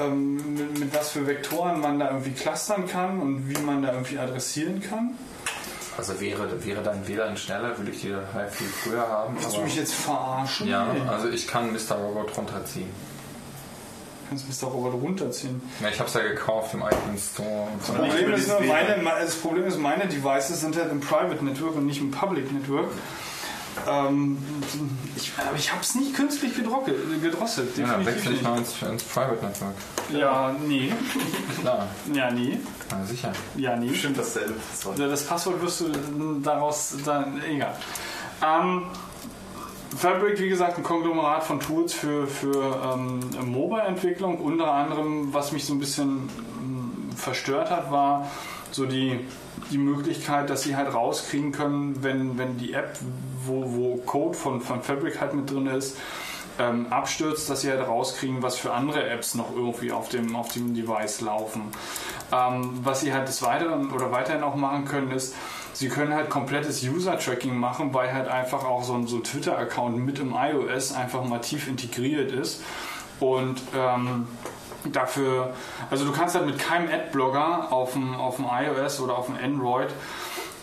ähm, 0.00 0.54
mit, 0.54 0.78
mit 0.78 0.94
was 0.94 1.10
für 1.10 1.26
Vektoren 1.26 1.80
man 1.80 1.98
da 1.98 2.10
irgendwie 2.10 2.32
clustern 2.32 2.86
kann 2.86 3.20
und 3.20 3.48
wie 3.48 3.60
man 3.60 3.82
da 3.82 3.92
irgendwie 3.92 4.18
adressieren 4.18 4.80
kann. 4.80 5.18
Also 5.98 6.20
wäre, 6.20 6.64
wäre 6.64 6.80
dein 6.80 7.08
WLAN 7.08 7.36
schneller, 7.36 7.76
würde 7.76 7.90
ich 7.90 8.00
die 8.02 8.14
halt 8.14 8.52
viel 8.52 8.68
früher 8.68 9.06
haben. 9.08 9.36
Willst 9.36 9.56
du 9.56 9.62
mich 9.62 9.74
jetzt 9.74 9.94
verarschen? 9.94 10.68
ja, 10.68 10.94
also 11.08 11.28
ich 11.28 11.48
kann 11.48 11.72
Mr. 11.72 11.96
Robot 11.96 12.36
runterziehen. 12.38 12.88
kannst 14.28 14.62
Mr. 14.62 14.68
Robert 14.68 14.94
runterziehen. 14.94 15.60
Ja, 15.80 15.88
ich 15.88 15.98
habe 15.98 16.08
es 16.08 16.14
ja 16.14 16.22
gekauft 16.22 16.72
im 16.74 16.82
iTunes 16.82 17.32
Store. 17.34 17.68
Und 17.72 17.84
so. 17.84 17.94
Das 17.94 18.06
Problem, 18.06 18.32
ist 18.32 18.48
nur, 18.48 18.60
meine, 18.60 19.02
das 19.20 19.34
Problem 19.34 19.64
ist, 19.64 19.78
meine 19.78 20.06
Devices 20.06 20.60
sind 20.60 20.76
halt 20.76 20.92
im 20.92 21.00
Private 21.00 21.44
Network 21.44 21.74
und 21.74 21.86
nicht 21.86 22.00
im 22.00 22.12
Public 22.12 22.52
Network. 22.52 22.90
Ähm, 23.86 24.38
ich, 25.16 25.32
aber 25.36 25.56
ich 25.56 25.70
habe 25.70 25.82
es 25.82 25.94
nicht 25.94 26.14
künstlich 26.14 26.54
gedrockelt, 26.56 27.22
gedrosselt. 27.22 27.76
Ja, 27.76 28.04
wechsle 28.04 28.32
ich 28.32 28.42
mal 28.42 28.58
ins, 28.58 28.80
ins 28.82 29.02
Private 29.04 29.44
Network. 29.44 29.74
Ja, 30.10 30.54
nee. 30.66 30.92
Klar, 31.60 31.86
Ja, 32.12 32.30
nee. 32.30 32.58
na 32.90 33.04
sicher. 33.04 33.32
Ja, 33.56 33.76
nee. 33.76 33.88
Bestimmt 33.90 34.18
dasselbe. 34.18 34.54
Passwort. 34.54 34.98
Ja, 34.98 35.08
Das 35.08 35.24
Passwort 35.24 35.60
wirst 35.62 35.80
du 35.80 36.40
daraus 36.42 36.94
dann 37.04 37.42
egal. 37.48 37.74
Ähm, 38.44 38.82
Fabric, 39.96 40.38
wie 40.40 40.48
gesagt, 40.48 40.76
ein 40.78 40.82
Konglomerat 40.84 41.44
von 41.44 41.60
Tools 41.60 41.94
für, 41.94 42.26
für 42.26 42.94
ähm, 42.94 43.20
Mobile-Entwicklung. 43.50 44.38
Unter 44.38 44.72
anderem, 44.72 45.32
was 45.32 45.52
mich 45.52 45.64
so 45.64 45.72
ein 45.74 45.78
bisschen 45.78 46.28
ähm, 46.60 47.10
verstört 47.16 47.70
hat, 47.70 47.90
war 47.90 48.30
so 48.70 48.84
die, 48.86 49.20
die 49.70 49.78
Möglichkeit, 49.78 50.50
dass 50.50 50.62
sie 50.62 50.76
halt 50.76 50.92
rauskriegen 50.92 51.52
können, 51.52 52.02
wenn, 52.02 52.38
wenn 52.38 52.58
die 52.58 52.72
App, 52.74 52.98
wo, 53.46 53.64
wo 53.66 53.96
Code 53.96 54.36
von, 54.36 54.60
von 54.60 54.82
Fabric 54.82 55.20
halt 55.20 55.34
mit 55.34 55.50
drin 55.50 55.66
ist, 55.66 55.96
ähm, 56.58 56.86
abstürzt, 56.90 57.48
dass 57.48 57.60
sie 57.60 57.70
halt 57.70 57.86
rauskriegen, 57.86 58.42
was 58.42 58.56
für 58.56 58.72
andere 58.72 59.08
Apps 59.08 59.34
noch 59.34 59.54
irgendwie 59.54 59.92
auf 59.92 60.08
dem, 60.08 60.34
auf 60.34 60.52
dem 60.52 60.74
Device 60.74 61.20
laufen. 61.20 61.62
Ähm, 62.32 62.80
was 62.82 63.00
sie 63.00 63.12
halt 63.12 63.28
des 63.28 63.42
Weiteren 63.42 63.92
oder 63.92 64.10
weiterhin 64.10 64.42
auch 64.42 64.56
machen 64.56 64.84
können, 64.84 65.12
ist, 65.12 65.34
sie 65.72 65.88
können 65.88 66.12
halt 66.12 66.28
komplettes 66.30 66.82
User-Tracking 66.82 67.56
machen, 67.56 67.94
weil 67.94 68.12
halt 68.12 68.28
einfach 68.28 68.64
auch 68.64 68.82
so 68.82 68.94
ein, 68.94 69.06
so 69.06 69.20
Twitter-Account 69.20 69.96
mit 69.98 70.18
im 70.18 70.34
iOS 70.34 70.92
einfach 70.92 71.24
mal 71.24 71.38
tief 71.38 71.68
integriert 71.68 72.32
ist. 72.32 72.62
Und 73.20 73.60
ähm, 73.76 74.26
dafür, 74.84 75.54
also 75.90 76.04
du 76.04 76.12
kannst 76.12 76.34
halt 76.34 76.46
mit 76.46 76.58
keinem 76.58 76.88
Adblocker 76.90 77.72
auf 77.72 77.92
dem, 77.92 78.14
auf 78.14 78.36
dem 78.36 78.46
iOS 78.46 79.00
oder 79.00 79.16
auf 79.16 79.26
dem 79.26 79.36
Android 79.36 79.88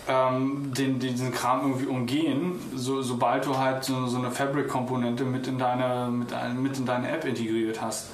ähm, 0.08 0.72
den, 0.74 1.00
diesen 1.00 1.32
Kram 1.32 1.62
irgendwie 1.62 1.88
umgehen, 1.88 2.60
so, 2.76 3.02
sobald 3.02 3.46
du 3.46 3.58
halt 3.58 3.84
so, 3.84 4.08
so 4.08 4.18
eine 4.18 4.32
Fabric-Komponente 4.32 5.24
mit, 5.24 5.48
in 5.48 5.58
deine, 5.58 6.12
mit, 6.12 6.34
mit 6.56 6.78
in 6.78 6.86
deine 6.86 7.10
App 7.10 7.26
integriert 7.26 7.82
hast. 7.82 8.10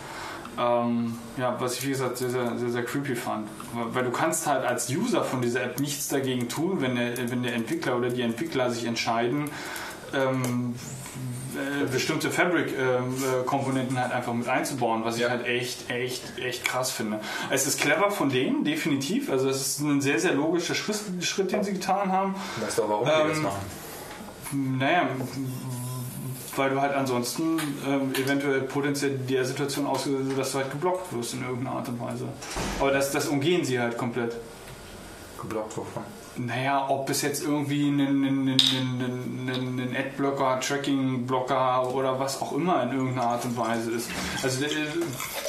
Ähm, 0.58 1.18
ja, 1.38 1.56
was 1.60 1.78
ich 1.78 1.86
wie 1.86 1.92
gesagt 1.92 2.18
sehr, 2.18 2.30
sehr, 2.30 2.58
sehr, 2.58 2.70
sehr 2.70 2.84
creepy 2.84 3.16
fand. 3.16 3.48
Weil 3.74 4.04
du 4.04 4.12
kannst 4.12 4.48
halt 4.48 4.66
als 4.66 4.90
User 4.90 5.24
von 5.24 5.42
dieser 5.42 5.64
App 5.64 5.80
nichts 5.80 6.10
dagegen 6.10 6.50
tun, 6.50 6.82
wenn 6.82 6.96
der, 6.96 7.32
wenn 7.32 7.44
der 7.44 7.56
Entwickler 7.56 7.98
oder 7.98 8.10
die 8.10 8.22
Entwickler 8.22 8.70
sich 8.70 8.86
entscheiden, 8.86 9.50
ähm, 10.14 10.76
äh, 11.62 11.86
bestimmte 11.92 12.30
Fabric-Komponenten 12.32 14.00
halt 14.00 14.12
einfach 14.12 14.34
mit 14.34 14.48
einzubauen, 14.48 15.04
was 15.06 15.18
ich 15.18 15.30
halt 15.30 15.46
echt, 15.46 15.90
echt, 15.90 16.38
echt 16.40 16.66
krass 16.66 16.92
finde. 16.92 17.20
Es 17.50 17.68
ist 17.68 17.80
clever 17.80 18.12
von 18.12 18.30
denen, 18.30 18.64
definitiv. 18.64 19.30
Also 19.30 19.50
es 19.50 19.62
ist 19.62 19.80
ein 19.80 20.02
sehr, 20.02 20.20
sehr 20.20 20.34
logischer 20.34 20.76
Schritt, 20.76 20.98
Schritt 21.22 21.52
den 21.52 21.64
sie 21.64 21.74
getan 21.74 22.12
haben. 22.12 22.36
Weißt 22.64 22.78
du 22.78 22.84
auch, 22.84 22.90
warum 22.90 23.06
die 23.06 23.30
das 23.30 23.38
Ähm, 23.38 23.44
machen? 23.44 24.78
Naja, 24.80 25.08
weil 26.58 26.70
du 26.70 26.82
halt 26.82 26.94
ansonsten 26.94 27.58
ähm, 27.88 28.14
eventuell 28.16 28.62
potenziell 28.62 29.18
der 29.18 29.46
Situation 29.46 29.86
ausgesetzt 29.88 30.26
bist, 30.26 30.38
dass 30.40 30.52
du 30.52 30.58
halt 30.58 30.72
geblockt 30.72 31.14
wirst 31.14 31.34
in 31.34 31.42
irgendeiner 31.44 31.78
Art 31.78 31.88
und 31.88 32.00
Weise. 32.02 32.26
Aber 32.80 32.92
das, 32.92 33.12
das 33.12 33.28
umgehen 33.28 33.64
sie 33.64 33.80
halt 33.80 33.98
komplett. 33.98 34.36
Geblockt 35.40 35.78
wovon? 35.78 36.04
Naja, 36.38 36.86
ob 36.88 37.10
es 37.10 37.22
jetzt 37.24 37.44
irgendwie 37.44 37.88
einen 37.88 38.58
Adblocker, 39.98 40.60
Tracking-Blocker 40.62 41.94
oder 41.94 42.20
was 42.20 42.42
auch 42.42 42.54
immer 42.54 42.84
in 42.84 42.94
irgendeiner 42.94 43.28
Art 43.28 43.44
und 43.44 43.58
Weise 43.58 43.92
ist. 43.92 44.10
Also 44.42 44.64
äh, 44.64 44.70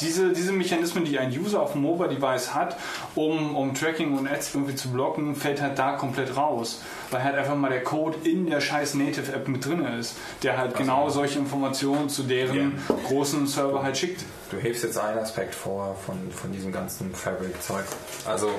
diese, 0.00 0.32
diese 0.32 0.52
Mechanismen, 0.52 1.04
die 1.04 1.18
ein 1.18 1.30
User 1.30 1.62
auf 1.62 1.72
dem 1.72 1.82
Mobile-Device 1.82 2.54
hat, 2.54 2.76
um, 3.14 3.54
um 3.54 3.74
Tracking 3.74 4.18
und 4.18 4.26
Ads 4.26 4.54
irgendwie 4.54 4.74
zu 4.74 4.90
blocken, 4.90 5.36
fällt 5.36 5.62
halt 5.62 5.78
da 5.78 5.92
komplett 5.92 6.36
raus. 6.36 6.82
Weil 7.12 7.24
halt 7.24 7.36
einfach 7.36 7.54
mal 7.54 7.70
der 7.70 7.84
Code 7.84 8.16
in 8.24 8.46
der 8.48 8.60
scheiß 8.60 8.94
Native-App 8.94 9.46
mit 9.46 9.64
drin 9.64 9.84
ist, 9.84 10.16
der 10.42 10.56
halt 10.58 10.76
genau 10.76 11.10
solche 11.10 11.38
Informationen 11.38 12.08
zu 12.08 12.22
deren 12.24 12.80
großen 13.06 13.46
Server 13.46 13.82
halt 13.82 13.96
schickt. 13.96 14.24
Du 14.50 14.58
hebst 14.58 14.82
jetzt 14.82 14.98
einen 14.98 15.18
Aspekt 15.18 15.54
vor 15.54 15.96
von, 16.06 16.16
von 16.30 16.52
diesem 16.52 16.72
ganzen 16.72 17.14
Fabric-Zeug. 17.14 17.84
Also 18.26 18.50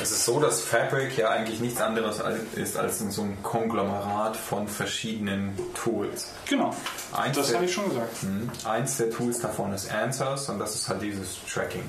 es 0.00 0.12
ist 0.12 0.24
so, 0.24 0.38
dass 0.38 0.60
Fabric 0.62 1.16
ja 1.18 1.30
eigentlich 1.30 1.60
nichts 1.60 1.80
anderes 1.80 2.22
ist 2.54 2.76
als 2.76 2.98
so 2.98 3.22
ein 3.22 3.42
Konglomerat 3.42 4.36
von 4.36 4.68
verschiedenen 4.68 5.58
Tools. 5.74 6.28
Genau. 6.48 6.74
Eins 7.12 7.36
Das 7.36 7.54
habe 7.54 7.64
ich 7.64 7.72
schon 7.72 7.88
gesagt. 7.88 8.22
Mhm. 8.22 8.50
Eins 8.64 8.96
der 8.96 9.10
Tools 9.10 9.40
davon 9.40 9.72
ist 9.72 9.92
Answers 9.92 10.48
und 10.48 10.58
das 10.58 10.74
ist 10.74 10.88
halt 10.88 11.02
dieses 11.02 11.38
Tracking. 11.52 11.82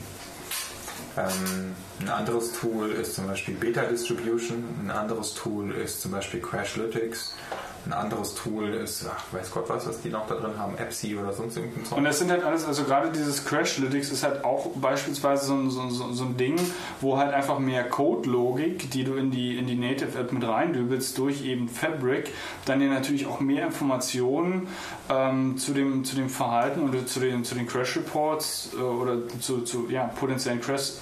Ähm, 1.19 1.75
ein 2.01 2.09
anderes 2.09 2.53
Tool 2.53 2.91
ist 2.91 3.15
zum 3.15 3.27
Beispiel 3.27 3.55
Beta 3.55 3.83
Distribution, 3.83 4.63
ein 4.83 4.91
anderes 4.91 5.33
Tool 5.33 5.71
ist 5.71 6.01
zum 6.01 6.11
Beispiel 6.11 6.39
Crashlytics, 6.39 7.33
ein 7.85 7.93
anderes 7.93 8.35
Tool 8.35 8.69
ist, 8.69 9.05
ach, 9.09 9.23
weiß 9.31 9.51
Gott 9.51 9.69
was, 9.69 9.87
was 9.87 10.01
die 10.01 10.09
noch 10.09 10.27
da 10.27 10.35
drin 10.35 10.57
haben, 10.57 10.77
Epsi 10.77 11.17
oder 11.17 11.33
sonst 11.33 11.57
irgendein 11.57 11.85
Zeug. 11.85 11.97
Und 11.97 12.03
das 12.03 12.19
sind 12.19 12.31
halt 12.31 12.43
alles, 12.43 12.65
also 12.65 12.83
gerade 12.83 13.11
dieses 13.11 13.45
Crashlytics 13.45 14.11
ist 14.11 14.23
halt 14.23 14.43
auch 14.43 14.67
beispielsweise 14.75 15.45
so 15.45 15.53
ein, 15.53 15.69
so, 15.69 15.89
so, 15.89 16.11
so 16.11 16.25
ein 16.25 16.37
Ding, 16.37 16.59
wo 17.01 17.17
halt 17.17 17.33
einfach 17.33 17.59
mehr 17.59 17.83
Code-Logik, 17.83 18.91
die 18.91 19.03
du 19.03 19.15
in 19.15 19.31
die, 19.31 19.57
in 19.57 19.67
die 19.67 19.75
Native-App 19.75 20.31
mit 20.31 20.47
reindübelst, 20.47 21.17
durch 21.17 21.45
eben 21.45 21.67
Fabric, 21.69 22.31
dann 22.65 22.79
dir 22.79 22.89
natürlich 22.89 23.27
auch 23.27 23.39
mehr 23.39 23.65
Informationen 23.65 24.67
ähm, 25.09 25.57
zu, 25.57 25.73
dem, 25.73 26.03
zu 26.03 26.15
dem 26.15 26.29
Verhalten 26.29 26.87
oder 26.87 27.05
zu 27.05 27.19
den, 27.19 27.43
zu 27.43 27.55
den 27.55 27.67
Crash-Reports 27.67 28.71
äh, 28.77 28.81
oder 28.81 29.17
zu, 29.39 29.61
zu 29.61 29.87
ja, 29.89 30.05
potenziellen 30.05 30.61
Crash, 30.61 30.93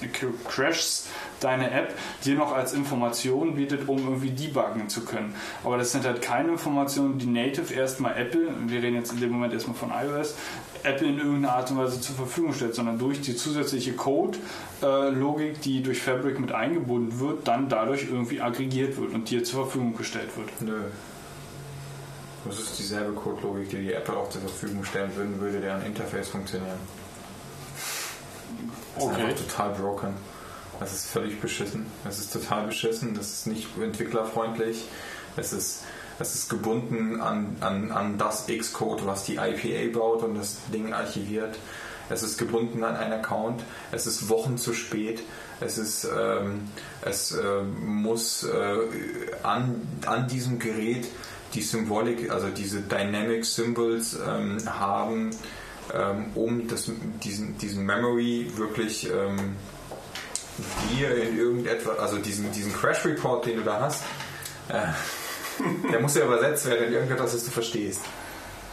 Crashs 0.48 1.06
deine 1.40 1.70
App 1.70 1.94
dir 2.24 2.34
noch 2.34 2.52
als 2.52 2.72
Information 2.72 3.54
bietet, 3.54 3.88
um 3.88 3.98
irgendwie 3.98 4.30
debuggen 4.30 4.88
zu 4.88 5.04
können. 5.04 5.34
Aber 5.64 5.78
das 5.78 5.92
sind 5.92 6.04
halt 6.04 6.22
keine 6.22 6.52
Informationen, 6.52 7.18
die 7.18 7.26
native 7.26 7.72
erstmal 7.72 8.16
Apple, 8.16 8.48
wir 8.66 8.82
reden 8.82 8.96
jetzt 8.96 9.12
in 9.12 9.20
dem 9.20 9.30
Moment 9.30 9.52
erstmal 9.52 9.76
von 9.76 9.90
iOS, 9.90 10.34
Apple 10.82 11.08
in 11.08 11.18
irgendeiner 11.18 11.54
Art 11.54 11.70
und 11.70 11.78
Weise 11.78 12.00
zur 12.00 12.16
Verfügung 12.16 12.52
stellt, 12.54 12.74
sondern 12.74 12.98
durch 12.98 13.20
die 13.20 13.36
zusätzliche 13.36 13.94
Code-Logik, 13.94 15.60
die 15.62 15.82
durch 15.82 16.02
Fabric 16.02 16.38
mit 16.38 16.52
eingebunden 16.52 17.18
wird, 17.18 17.48
dann 17.48 17.68
dadurch 17.68 18.04
irgendwie 18.04 18.40
aggregiert 18.40 18.96
wird 18.96 19.12
und 19.12 19.30
dir 19.30 19.44
zur 19.44 19.64
Verfügung 19.64 19.96
gestellt 19.96 20.30
wird. 20.36 20.48
Nö. 20.60 20.82
Das 22.44 22.58
ist 22.60 22.78
dieselbe 22.78 23.12
Codelogik, 23.12 23.68
die 23.70 23.78
die 23.78 23.92
Apple 23.92 24.16
auch 24.16 24.30
zur 24.30 24.40
Verfügung 24.40 24.84
stellen 24.84 25.10
würden, 25.16 25.40
würde 25.40 25.60
deren 25.60 25.84
Interface 25.84 26.28
funktionieren. 26.28 26.78
Das 28.94 29.04
ist 29.04 29.10
Okay. 29.10 29.22
einfach 29.24 29.44
total 29.44 29.70
broken. 29.74 30.14
Das 30.80 30.92
ist 30.92 31.06
völlig 31.06 31.40
beschissen. 31.40 31.86
Das 32.04 32.18
ist 32.18 32.32
total 32.32 32.66
beschissen. 32.66 33.14
Das 33.14 33.30
ist 33.30 33.46
nicht 33.46 33.68
entwicklerfreundlich. 33.80 34.84
Es 35.36 35.52
ist, 35.52 35.82
es 36.18 36.34
ist 36.34 36.48
gebunden 36.48 37.20
an, 37.20 37.56
an, 37.60 37.90
an 37.90 38.18
das 38.18 38.46
Xcode, 38.46 39.06
was 39.06 39.24
die 39.24 39.36
IPA 39.36 39.98
baut 39.98 40.22
und 40.22 40.34
das 40.36 40.58
Ding 40.72 40.92
archiviert. 40.92 41.58
Es 42.10 42.22
ist 42.22 42.38
gebunden 42.38 42.84
an 42.84 42.96
einen 42.96 43.12
Account. 43.12 43.62
Es 43.92 44.06
ist 44.06 44.28
Wochen 44.28 44.56
zu 44.56 44.72
spät. 44.72 45.22
Es 45.60 45.78
ist, 45.78 46.04
ähm, 46.04 46.68
es 47.02 47.32
äh, 47.32 47.62
muss 47.62 48.44
äh, 48.44 48.78
an, 49.42 49.86
an 50.06 50.28
diesem 50.28 50.58
Gerät 50.58 51.06
die 51.54 51.62
Symbolik, 51.62 52.30
also 52.30 52.48
diese 52.48 52.80
Dynamic 52.80 53.44
Symbols 53.44 54.16
ähm, 54.26 54.58
haben, 54.66 55.30
ähm, 55.94 56.26
um 56.34 56.68
das, 56.68 56.90
diesen, 57.22 57.58
diesen 57.58 57.84
Memory 57.84 58.52
wirklich 58.56 59.10
ähm, 59.10 59.56
dir 60.90 61.16
in 61.16 61.38
irgendetwas, 61.38 61.98
also 61.98 62.18
diesen, 62.18 62.50
diesen 62.52 62.72
Crash 62.72 63.04
Report, 63.04 63.46
den 63.46 63.56
du 63.56 63.62
da 63.62 63.80
hast, 63.80 64.02
äh, 64.68 64.86
der 65.90 66.00
muss 66.00 66.14
ja 66.14 66.24
übersetzt 66.24 66.66
werden 66.66 66.88
in 66.88 66.92
irgendetwas, 66.92 67.32
das 67.32 67.44
du 67.44 67.50
verstehst. 67.50 68.00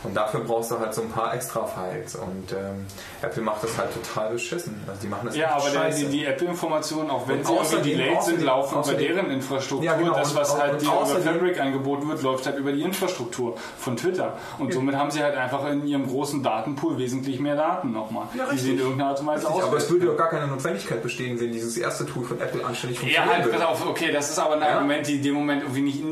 Und 0.05 0.13
dafür 0.13 0.41
brauchst 0.41 0.71
du 0.71 0.79
halt 0.79 0.93
so 0.93 1.01
ein 1.01 1.09
paar 1.09 1.33
extra 1.33 1.65
Files. 1.65 2.15
Und 2.15 2.51
ähm, 2.51 2.85
Apple 3.21 3.41
macht 3.43 3.63
das 3.63 3.77
halt 3.77 3.89
total 3.93 4.31
beschissen. 4.33 4.81
Also 4.87 5.01
die 5.01 5.07
machen 5.07 5.27
das 5.27 5.35
Ja, 5.35 5.55
aber 5.55 5.69
der, 5.69 5.89
die, 5.91 6.05
die 6.05 6.25
Apple-Informationen, 6.25 7.09
auch 7.09 7.27
wenn 7.27 7.39
Und 7.39 7.47
sie 7.47 7.53
irgendwie 7.75 7.89
delayed 7.91 8.23
sind, 8.23 8.41
laufen 8.41 8.79
über 8.83 8.93
deren 8.93 9.31
Infrastruktur. 9.31 9.85
Ja, 9.85 9.95
genau. 9.97 10.13
Das, 10.15 10.35
was 10.35 10.51
Und- 10.51 10.61
halt 10.61 10.81
dir 10.81 10.85
über 10.87 11.05
Fabric 11.05 11.59
angeboten 11.59 12.07
wird, 12.07 12.21
läuft 12.21 12.45
halt 12.45 12.57
über 12.57 12.71
die 12.71 12.81
Infrastruktur 12.81 13.55
von 13.77 13.97
Twitter. 13.97 14.33
Und 14.59 14.73
somit 14.73 14.95
haben 14.95 15.11
sie 15.11 15.23
halt 15.23 15.35
einfach 15.35 15.65
in 15.69 15.85
ihrem 15.87 16.07
großen 16.07 16.43
Datenpool 16.43 16.97
wesentlich 16.97 17.39
mehr 17.39 17.55
Daten 17.55 17.91
nochmal, 17.91 18.27
Ja, 18.37 18.45
die 18.51 18.57
sie 18.57 18.71
in 18.73 18.79
irgendeiner 18.79 19.09
Art 19.11 19.19
und 19.19 19.27
Weise 19.27 19.47
aber 19.47 19.77
es 19.77 19.89
würde 19.89 20.05
doch 20.07 20.17
gar 20.17 20.29
keine 20.29 20.47
Notwendigkeit 20.47 21.01
bestehen, 21.01 21.39
wenn 21.39 21.51
dieses 21.51 21.77
erste 21.77 22.05
Tool 22.05 22.23
von 22.25 22.39
Apple 22.39 22.63
anständig 22.65 22.99
Ja, 23.01 23.23
funktionieren 23.23 23.43
halt, 23.43 23.51
pass 23.51 23.61
auf, 23.81 23.87
okay, 23.87 24.11
das 24.11 24.29
ist 24.29 24.39
aber 24.39 24.55
ein 24.55 24.61
Ja? 24.61 24.67
Argument, 24.75 25.07
die 25.07 25.15
in 25.15 25.23
dem 25.23 25.33
Moment 25.33 25.63
irgendwie 25.63 25.81
nicht, 25.81 26.03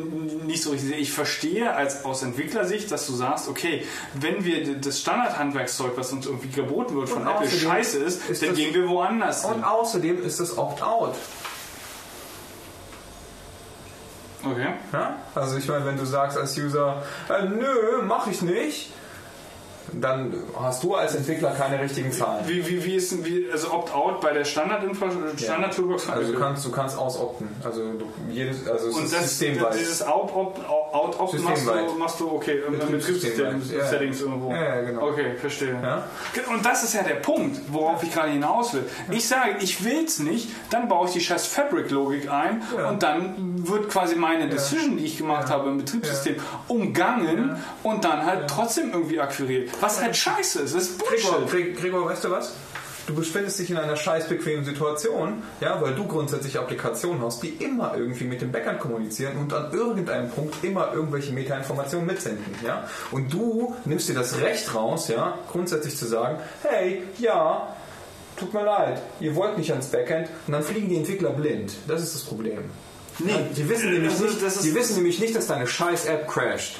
nicht 0.45 0.63
so 0.63 0.72
richtig 0.72 0.89
sehe. 0.89 0.97
Ich 0.97 1.11
verstehe 1.11 1.73
als 1.75 2.05
aus 2.05 2.23
Entwicklersicht, 2.23 2.91
dass 2.91 3.05
du 3.07 3.13
sagst, 3.13 3.47
okay, 3.49 3.82
wenn 4.13 4.43
wir 4.43 4.77
das 4.79 4.99
Standardhandwerkszeug, 4.99 5.93
was 5.95 6.11
uns 6.11 6.25
irgendwie 6.25 6.49
geboten 6.49 6.95
wird 6.95 7.09
von 7.09 7.23
Und 7.23 7.27
Apple, 7.27 7.49
scheiße 7.49 7.99
ist, 7.99 8.29
ist 8.29 8.41
dann 8.41 8.55
gehen 8.55 8.73
wir 8.73 8.87
woanders 8.87 9.45
hin. 9.45 9.55
Und 9.55 9.63
außerdem 9.63 10.23
ist 10.23 10.39
das 10.39 10.57
Opt-out. 10.57 11.15
Okay. 14.45 14.73
Ja? 14.91 15.15
Also 15.35 15.57
ich 15.57 15.67
meine, 15.67 15.85
wenn 15.85 15.97
du 15.97 16.05
sagst 16.05 16.37
als 16.37 16.57
User, 16.57 17.03
äh, 17.29 17.45
nö, 17.45 18.01
mach 18.03 18.27
ich 18.27 18.41
nicht, 18.41 18.91
dann 19.91 20.33
hast 20.59 20.83
du 20.83 20.95
als 20.95 21.15
Entwickler 21.15 21.51
keine 21.51 21.79
richtigen 21.81 22.11
Zahlen. 22.11 22.47
Wie, 22.47 22.67
wie, 22.67 22.83
wie 22.85 22.95
ist 22.95 23.11
denn, 23.11 23.25
wie, 23.25 23.47
also 23.51 23.71
Opt-out 23.73 24.21
bei 24.21 24.31
der 24.33 24.45
Standard-Toolbox 24.45 26.03
von 26.05 26.13
Also 26.13 26.31
du 26.33 26.39
kannst, 26.39 26.65
du 26.65 26.71
kannst 26.71 26.97
ausopten. 26.97 27.49
Also 27.63 27.81
du, 27.93 28.05
jedes, 28.31 28.67
also 28.67 28.87
es 28.89 28.95
und 28.95 29.03
ist 29.05 29.13
das, 29.13 29.37
systemweit. 29.39 29.73
dieses 29.79 30.01
Out-Opt 30.01 30.59
out, 30.69 31.19
opt 31.19 31.39
machst, 31.41 31.67
du, 31.67 31.93
machst 31.97 32.19
du, 32.19 32.31
okay, 32.31 32.61
im. 32.67 32.79
Betriebssystem-Settings 32.79 34.19
Ja, 34.19 34.25
ja. 34.25 34.31
irgendwo. 34.31 34.51
Ja, 34.51 34.63
ja, 34.75 34.81
genau. 34.81 35.07
Okay, 35.09 35.35
verstehe. 35.39 35.77
Ja? 35.81 36.03
Und 36.53 36.65
das 36.65 36.83
ist 36.83 36.93
ja 36.93 37.03
der 37.03 37.15
Punkt, 37.15 37.59
worauf 37.71 38.03
ich 38.03 38.13
gerade 38.13 38.29
hinaus 38.31 38.73
will. 38.73 38.83
Ich 39.11 39.27
sage, 39.27 39.55
ich 39.59 39.83
will 39.83 40.05
es 40.05 40.19
nicht, 40.19 40.49
dann 40.69 40.87
baue 40.87 41.07
ich 41.07 41.13
die 41.13 41.21
scheiß 41.21 41.47
Fabric-Logik 41.47 42.29
ein 42.29 42.61
Ja. 42.77 42.89
und 42.89 43.03
dann 43.03 43.67
wird 43.67 43.89
quasi 43.89 44.15
meine 44.15 44.47
Decision, 44.49 44.97
die 44.97 45.05
ich 45.05 45.17
gemacht 45.17 45.49
habe 45.49 45.69
im 45.69 45.77
Betriebssystem, 45.77 46.35
umgangen 46.67 47.57
und 47.83 48.03
dann 48.05 48.25
halt 48.25 48.49
trotzdem 48.49 48.91
irgendwie 48.91 49.19
akquiriert. 49.19 49.69
Was 49.81 50.01
halt 50.01 50.15
scheiße 50.15 50.61
ist, 50.61 50.75
das 50.75 50.83
ist 50.83 50.97
Bullshit. 50.97 51.49
Gregor, 51.49 51.73
Gregor, 51.81 52.05
weißt 52.05 52.23
du 52.23 52.31
was? 52.31 52.53
du 53.05 53.13
befindest 53.15 53.59
dich 53.59 53.69
in 53.69 53.75
einer 53.77 53.97
scheiß 53.97 54.29
bequemen 54.29 54.63
Situation, 54.63 55.43
ja, 55.59 55.81
weil 55.81 55.93
du 55.93 56.07
grundsätzlich 56.07 56.57
Applikationen 56.57 57.21
hast, 57.21 57.43
die 57.43 57.49
immer 57.49 57.97
irgendwie 57.97 58.23
mit 58.23 58.39
dem 58.39 58.53
Backend 58.53 58.79
kommunizieren 58.79 59.35
und 59.39 59.51
an 59.53 59.73
irgendeinem 59.73 60.29
Punkt 60.31 60.63
immer 60.63 60.93
irgendwelche 60.93 61.33
Metainformationen 61.33 62.07
mitsenden, 62.07 62.55
ja. 62.65 62.87
Und 63.11 63.33
du 63.33 63.75
nimmst 63.83 64.07
dir 64.07 64.13
das 64.13 64.39
Recht 64.39 64.73
raus, 64.73 65.09
ja, 65.09 65.37
grundsätzlich 65.51 65.97
zu 65.97 66.05
sagen, 66.05 66.37
hey, 66.61 67.03
ja, 67.19 67.75
tut 68.37 68.53
mir 68.53 68.63
leid, 68.63 69.01
ihr 69.19 69.35
wollt 69.35 69.57
nicht 69.57 69.71
ans 69.71 69.87
Backend 69.87 70.29
und 70.47 70.53
dann 70.53 70.63
fliegen 70.63 70.87
die 70.87 70.95
Entwickler 70.95 71.31
blind. 71.31 71.73
Das 71.89 72.01
ist 72.01 72.15
das 72.15 72.21
Problem. 72.23 72.59
Nee, 73.19 73.33
Die 73.57 73.67
wissen, 73.67 73.91
nämlich 73.91 74.13
ist- 74.13 74.21
nicht, 74.41 74.63
die 74.63 74.73
wissen 74.75 74.95
nämlich 74.95 75.19
nicht, 75.19 75.35
dass 75.35 75.47
deine 75.47 75.67
scheiß 75.67 76.05
App 76.05 76.27
crasht. 76.29 76.77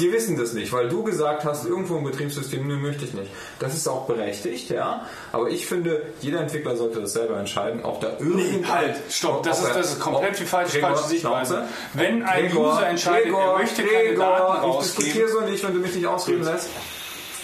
Die 0.00 0.12
wissen 0.12 0.38
das 0.38 0.52
nicht, 0.54 0.72
weil 0.72 0.88
du 0.88 1.02
gesagt 1.02 1.44
hast, 1.44 1.66
irgendwo 1.66 1.96
im 1.98 2.04
Betriebssystem, 2.04 2.66
nö, 2.66 2.76
möchte 2.76 3.04
ich 3.04 3.12
nicht. 3.12 3.30
Das 3.58 3.74
ist 3.74 3.86
auch 3.86 4.06
berechtigt, 4.06 4.70
ja. 4.70 5.06
Aber 5.32 5.50
ich 5.50 5.66
finde, 5.66 6.02
jeder 6.20 6.40
Entwickler 6.40 6.76
sollte 6.76 7.00
das 7.00 7.12
selber 7.12 7.38
entscheiden, 7.38 7.84
ob 7.84 8.00
da 8.00 8.12
irgendein... 8.18 8.66
halt, 8.66 8.96
stopp, 9.10 9.42
das 9.42 9.60
ist, 9.60 9.74
das 9.74 9.92
ist 9.92 10.00
komplett 10.00 10.38
die 10.38 10.44
falsche, 10.44 10.80
falsche 10.80 11.08
Sichtweise. 11.08 11.64
Wenn 11.94 12.22
ein 12.22 12.48
Gregor, 12.48 12.72
User 12.72 12.86
entscheidet, 12.88 13.24
Gregor, 13.24 13.42
er 13.42 13.58
möchte 13.58 13.82
keine 13.82 14.08
Gregor, 14.08 14.24
Daten 14.24 14.56
ich 14.56 14.62
rausgeben, 14.62 15.04
diskutiere 15.04 15.28
so 15.28 15.40
nicht, 15.40 15.64
wenn 15.64 15.74
du 15.74 15.80
mich 15.80 15.94
nicht 15.94 16.06
ausreden 16.06 16.44
lässt. 16.44 16.70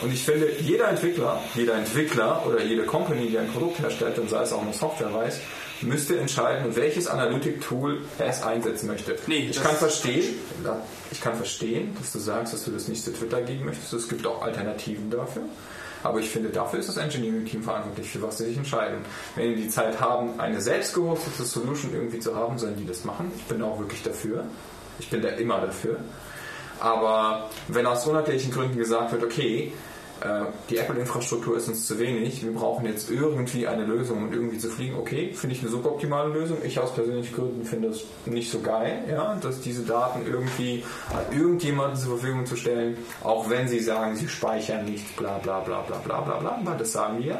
Und 0.02 0.12
ich 0.12 0.24
finde, 0.24 0.50
jeder 0.60 0.88
Entwickler, 0.88 1.40
jeder 1.54 1.74
Entwickler 1.74 2.44
oder 2.46 2.62
jede 2.62 2.84
Company, 2.84 3.28
die 3.28 3.38
ein 3.38 3.50
Produkt 3.52 3.78
herstellt, 3.78 4.18
und 4.18 4.28
sei 4.28 4.42
es 4.42 4.52
auch 4.52 4.62
nur 4.62 4.72
Software 4.72 5.14
weiß, 5.14 5.40
müsste 5.84 6.18
entscheiden, 6.18 6.74
welches 6.76 7.06
Analytic-Tool 7.06 8.02
er 8.18 8.26
es 8.26 8.42
einsetzen 8.42 8.86
möchte. 8.86 9.16
Nee, 9.26 9.48
ich 9.50 9.62
kann 9.62 9.76
verstehen, 9.76 10.34
ich 11.10 11.20
kann 11.20 11.34
verstehen, 11.36 11.96
dass 11.98 12.12
du 12.12 12.18
sagst, 12.18 12.52
dass 12.52 12.64
du 12.64 12.70
das 12.70 12.88
nicht 12.88 13.04
zu 13.04 13.12
Twitter 13.12 13.42
geben 13.42 13.66
möchtest. 13.66 13.92
Es 13.92 14.08
gibt 14.08 14.26
auch 14.26 14.42
Alternativen 14.42 15.10
dafür. 15.10 15.44
Aber 16.02 16.20
ich 16.20 16.28
finde, 16.28 16.50
dafür 16.50 16.80
ist 16.80 16.88
das 16.90 16.98
Engineering-Team 16.98 17.62
verantwortlich, 17.62 18.10
für 18.10 18.20
was 18.20 18.36
sie 18.36 18.44
sich 18.44 18.58
entscheiden. 18.58 18.98
Wenn 19.36 19.56
die 19.56 19.62
die 19.62 19.68
Zeit 19.70 20.00
haben, 20.00 20.38
eine 20.38 20.60
selbst 20.60 20.92
gehostete 20.94 21.44
Solution 21.44 21.94
irgendwie 21.94 22.18
zu 22.18 22.36
haben, 22.36 22.58
sollen 22.58 22.76
die 22.76 22.86
das 22.86 23.04
machen. 23.04 23.32
Ich 23.36 23.44
bin 23.44 23.62
auch 23.62 23.78
wirklich 23.78 24.02
dafür. 24.02 24.44
Ich 24.98 25.08
bin 25.08 25.22
da 25.22 25.30
immer 25.30 25.62
dafür. 25.62 25.96
Aber 26.78 27.48
wenn 27.68 27.86
aus 27.86 28.06
unabhängigen 28.06 28.52
Gründen 28.52 28.76
gesagt 28.76 29.12
wird, 29.12 29.24
okay, 29.24 29.72
äh, 30.24 30.46
die 30.70 30.78
Apple-Infrastruktur 30.78 31.56
ist 31.58 31.68
uns 31.68 31.86
zu 31.86 31.98
wenig, 31.98 32.42
wir 32.42 32.52
brauchen 32.52 32.86
jetzt 32.86 33.10
irgendwie 33.10 33.68
eine 33.68 33.84
Lösung, 33.84 34.18
um 34.18 34.32
irgendwie 34.32 34.56
zu 34.56 34.70
fliegen, 34.70 34.96
okay, 34.96 35.32
finde 35.34 35.54
ich 35.54 35.60
eine 35.60 35.70
suboptimale 35.70 36.32
Lösung. 36.32 36.58
Ich 36.64 36.78
aus 36.78 36.94
persönlichen 36.94 37.34
Gründen 37.34 37.64
finde 37.64 37.88
es 37.88 38.04
nicht 38.24 38.50
so 38.50 38.60
geil, 38.60 39.04
ja, 39.08 39.34
dass 39.34 39.60
diese 39.60 39.82
Daten 39.82 40.26
irgendwie 40.26 40.82
an 41.10 41.38
irgendjemanden 41.38 41.96
zur 41.96 42.18
Verfügung 42.18 42.46
zu 42.46 42.56
stellen, 42.56 42.96
auch 43.22 43.50
wenn 43.50 43.68
sie 43.68 43.80
sagen, 43.80 44.16
sie 44.16 44.28
speichern 44.28 44.86
nicht, 44.86 45.14
bla 45.16 45.36
bla 45.38 45.60
bla 45.60 45.82
bla 45.82 45.98
bla 45.98 46.20
bla 46.22 46.38
bla, 46.38 46.60
weil 46.64 46.78
das 46.78 46.92
sagen 46.92 47.22
wir. 47.22 47.38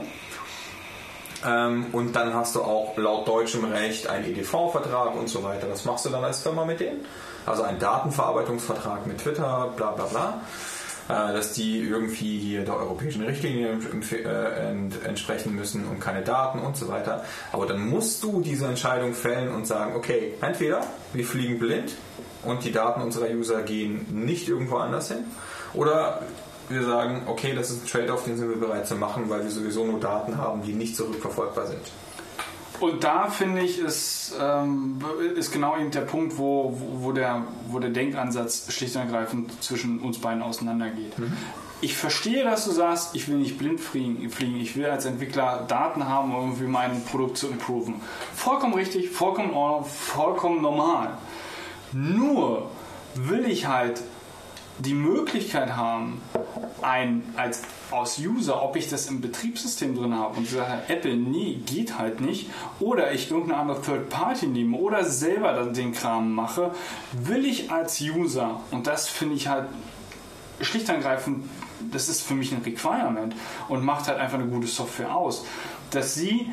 Ähm, 1.46 1.86
und 1.92 2.14
dann 2.14 2.34
hast 2.34 2.54
du 2.54 2.62
auch 2.62 2.96
laut 2.98 3.26
deutschem 3.26 3.64
Recht 3.64 4.08
einen 4.08 4.26
EDV-Vertrag 4.26 5.14
und 5.14 5.28
so 5.28 5.42
weiter. 5.42 5.68
Das 5.68 5.86
machst 5.86 6.04
du 6.04 6.10
dann 6.10 6.24
als 6.24 6.42
Firma 6.42 6.66
mit 6.66 6.80
denen. 6.80 7.04
Also 7.46 7.62
einen 7.62 7.78
Datenverarbeitungsvertrag 7.78 9.06
mit 9.06 9.18
Twitter, 9.18 9.72
bla 9.74 9.92
bla 9.92 10.04
bla. 10.04 10.40
Äh, 11.06 11.34
dass 11.34 11.52
die 11.52 11.80
irgendwie 11.80 12.38
hier 12.38 12.64
der 12.64 12.78
europäischen 12.78 13.24
Richtlinie 13.24 13.78
äh, 14.12 14.70
ent 14.70 15.04
entsprechen 15.04 15.54
müssen 15.54 15.86
und 15.86 16.00
keine 16.00 16.22
Daten 16.22 16.60
und 16.60 16.78
so 16.78 16.88
weiter. 16.88 17.22
Aber 17.52 17.66
dann 17.66 17.86
musst 17.86 18.22
du 18.22 18.40
diese 18.40 18.66
Entscheidung 18.66 19.12
fällen 19.12 19.54
und 19.54 19.66
sagen, 19.66 19.96
okay, 19.96 20.32
entweder 20.40 20.80
wir 21.12 21.26
fliegen 21.26 21.58
blind 21.58 21.92
und 22.42 22.64
die 22.64 22.72
Daten 22.72 23.02
unserer 23.02 23.28
User 23.28 23.60
gehen 23.62 24.06
nicht 24.24 24.48
irgendwo 24.48 24.76
anders 24.76 25.08
hin 25.08 25.24
oder 25.74 26.22
wir 26.70 26.82
sagen, 26.84 27.24
okay, 27.26 27.54
das 27.54 27.70
ist 27.70 27.84
ein 27.84 27.86
Trade-off, 27.86 28.24
den 28.24 28.38
sind 28.38 28.48
wir 28.48 28.56
bereit 28.56 28.86
zu 28.86 28.94
machen, 28.94 29.28
weil 29.28 29.42
wir 29.42 29.50
sowieso 29.50 29.84
nur 29.84 30.00
Daten 30.00 30.38
haben, 30.38 30.62
die 30.62 30.72
nicht 30.72 30.96
zurückverfolgbar 30.96 31.66
sind. 31.66 31.82
Und 32.84 33.02
da 33.02 33.28
finde 33.28 33.62
ich, 33.62 33.78
ist, 33.78 34.34
ähm, 34.38 34.98
ist 35.36 35.50
genau 35.50 35.78
eben 35.78 35.90
der 35.90 36.02
Punkt, 36.02 36.36
wo, 36.36 36.78
wo, 36.98 37.12
der, 37.12 37.44
wo 37.68 37.78
der 37.78 37.88
Denkansatz 37.88 38.70
schlicht 38.70 38.94
und 38.96 39.02
ergreifend 39.02 39.62
zwischen 39.62 40.00
uns 40.00 40.18
beiden 40.18 40.42
auseinandergeht. 40.42 41.14
Ich 41.80 41.96
verstehe, 41.96 42.44
dass 42.44 42.66
du 42.66 42.72
sagst, 42.72 43.14
ich 43.14 43.26
will 43.26 43.36
nicht 43.36 43.56
blind 43.56 43.80
fliegen, 43.80 44.28
fliegen, 44.28 44.56
ich 44.56 44.76
will 44.76 44.84
als 44.84 45.06
Entwickler 45.06 45.64
Daten 45.66 46.06
haben, 46.06 46.34
um 46.34 46.42
irgendwie 46.42 46.66
mein 46.66 47.02
Produkt 47.06 47.38
zu 47.38 47.48
improven. 47.48 48.02
Vollkommen 48.34 48.74
richtig, 48.74 49.08
vollkommen, 49.08 49.54
vollkommen 49.86 50.60
normal. 50.60 51.16
Nur 51.92 52.70
will 53.14 53.46
ich 53.46 53.66
halt 53.66 54.02
die 54.78 54.94
Möglichkeit 54.94 55.76
haben, 55.76 56.20
ein, 56.82 57.22
als, 57.36 57.62
aus 57.90 58.18
User, 58.18 58.62
ob 58.62 58.76
ich 58.76 58.88
das 58.88 59.06
im 59.06 59.20
Betriebssystem 59.20 59.94
drin 59.94 60.14
habe 60.14 60.36
und 60.36 60.48
sage, 60.48 60.82
Apple, 60.88 61.16
nee, 61.16 61.60
geht 61.64 61.98
halt 61.98 62.20
nicht, 62.20 62.50
oder 62.80 63.12
ich 63.12 63.30
irgendeine 63.30 63.60
andere 63.60 63.82
Third 63.82 64.08
Party 64.10 64.46
nehme 64.46 64.76
oder 64.76 65.04
selber 65.04 65.52
dann 65.52 65.72
den 65.74 65.92
Kram 65.92 66.32
mache, 66.32 66.72
will 67.12 67.44
ich 67.46 67.70
als 67.70 68.00
User, 68.00 68.60
und 68.70 68.86
das 68.86 69.08
finde 69.08 69.36
ich 69.36 69.48
halt 69.48 69.68
schlicht 70.60 70.88
und 70.88 70.96
ergreifend, 70.96 71.48
das 71.90 72.08
ist 72.08 72.22
für 72.22 72.34
mich 72.34 72.52
ein 72.52 72.62
Requirement 72.62 73.34
und 73.68 73.84
macht 73.84 74.08
halt 74.08 74.18
einfach 74.18 74.38
eine 74.38 74.48
gute 74.48 74.66
Software 74.66 75.14
aus, 75.14 75.44
dass 75.90 76.14
sie 76.14 76.50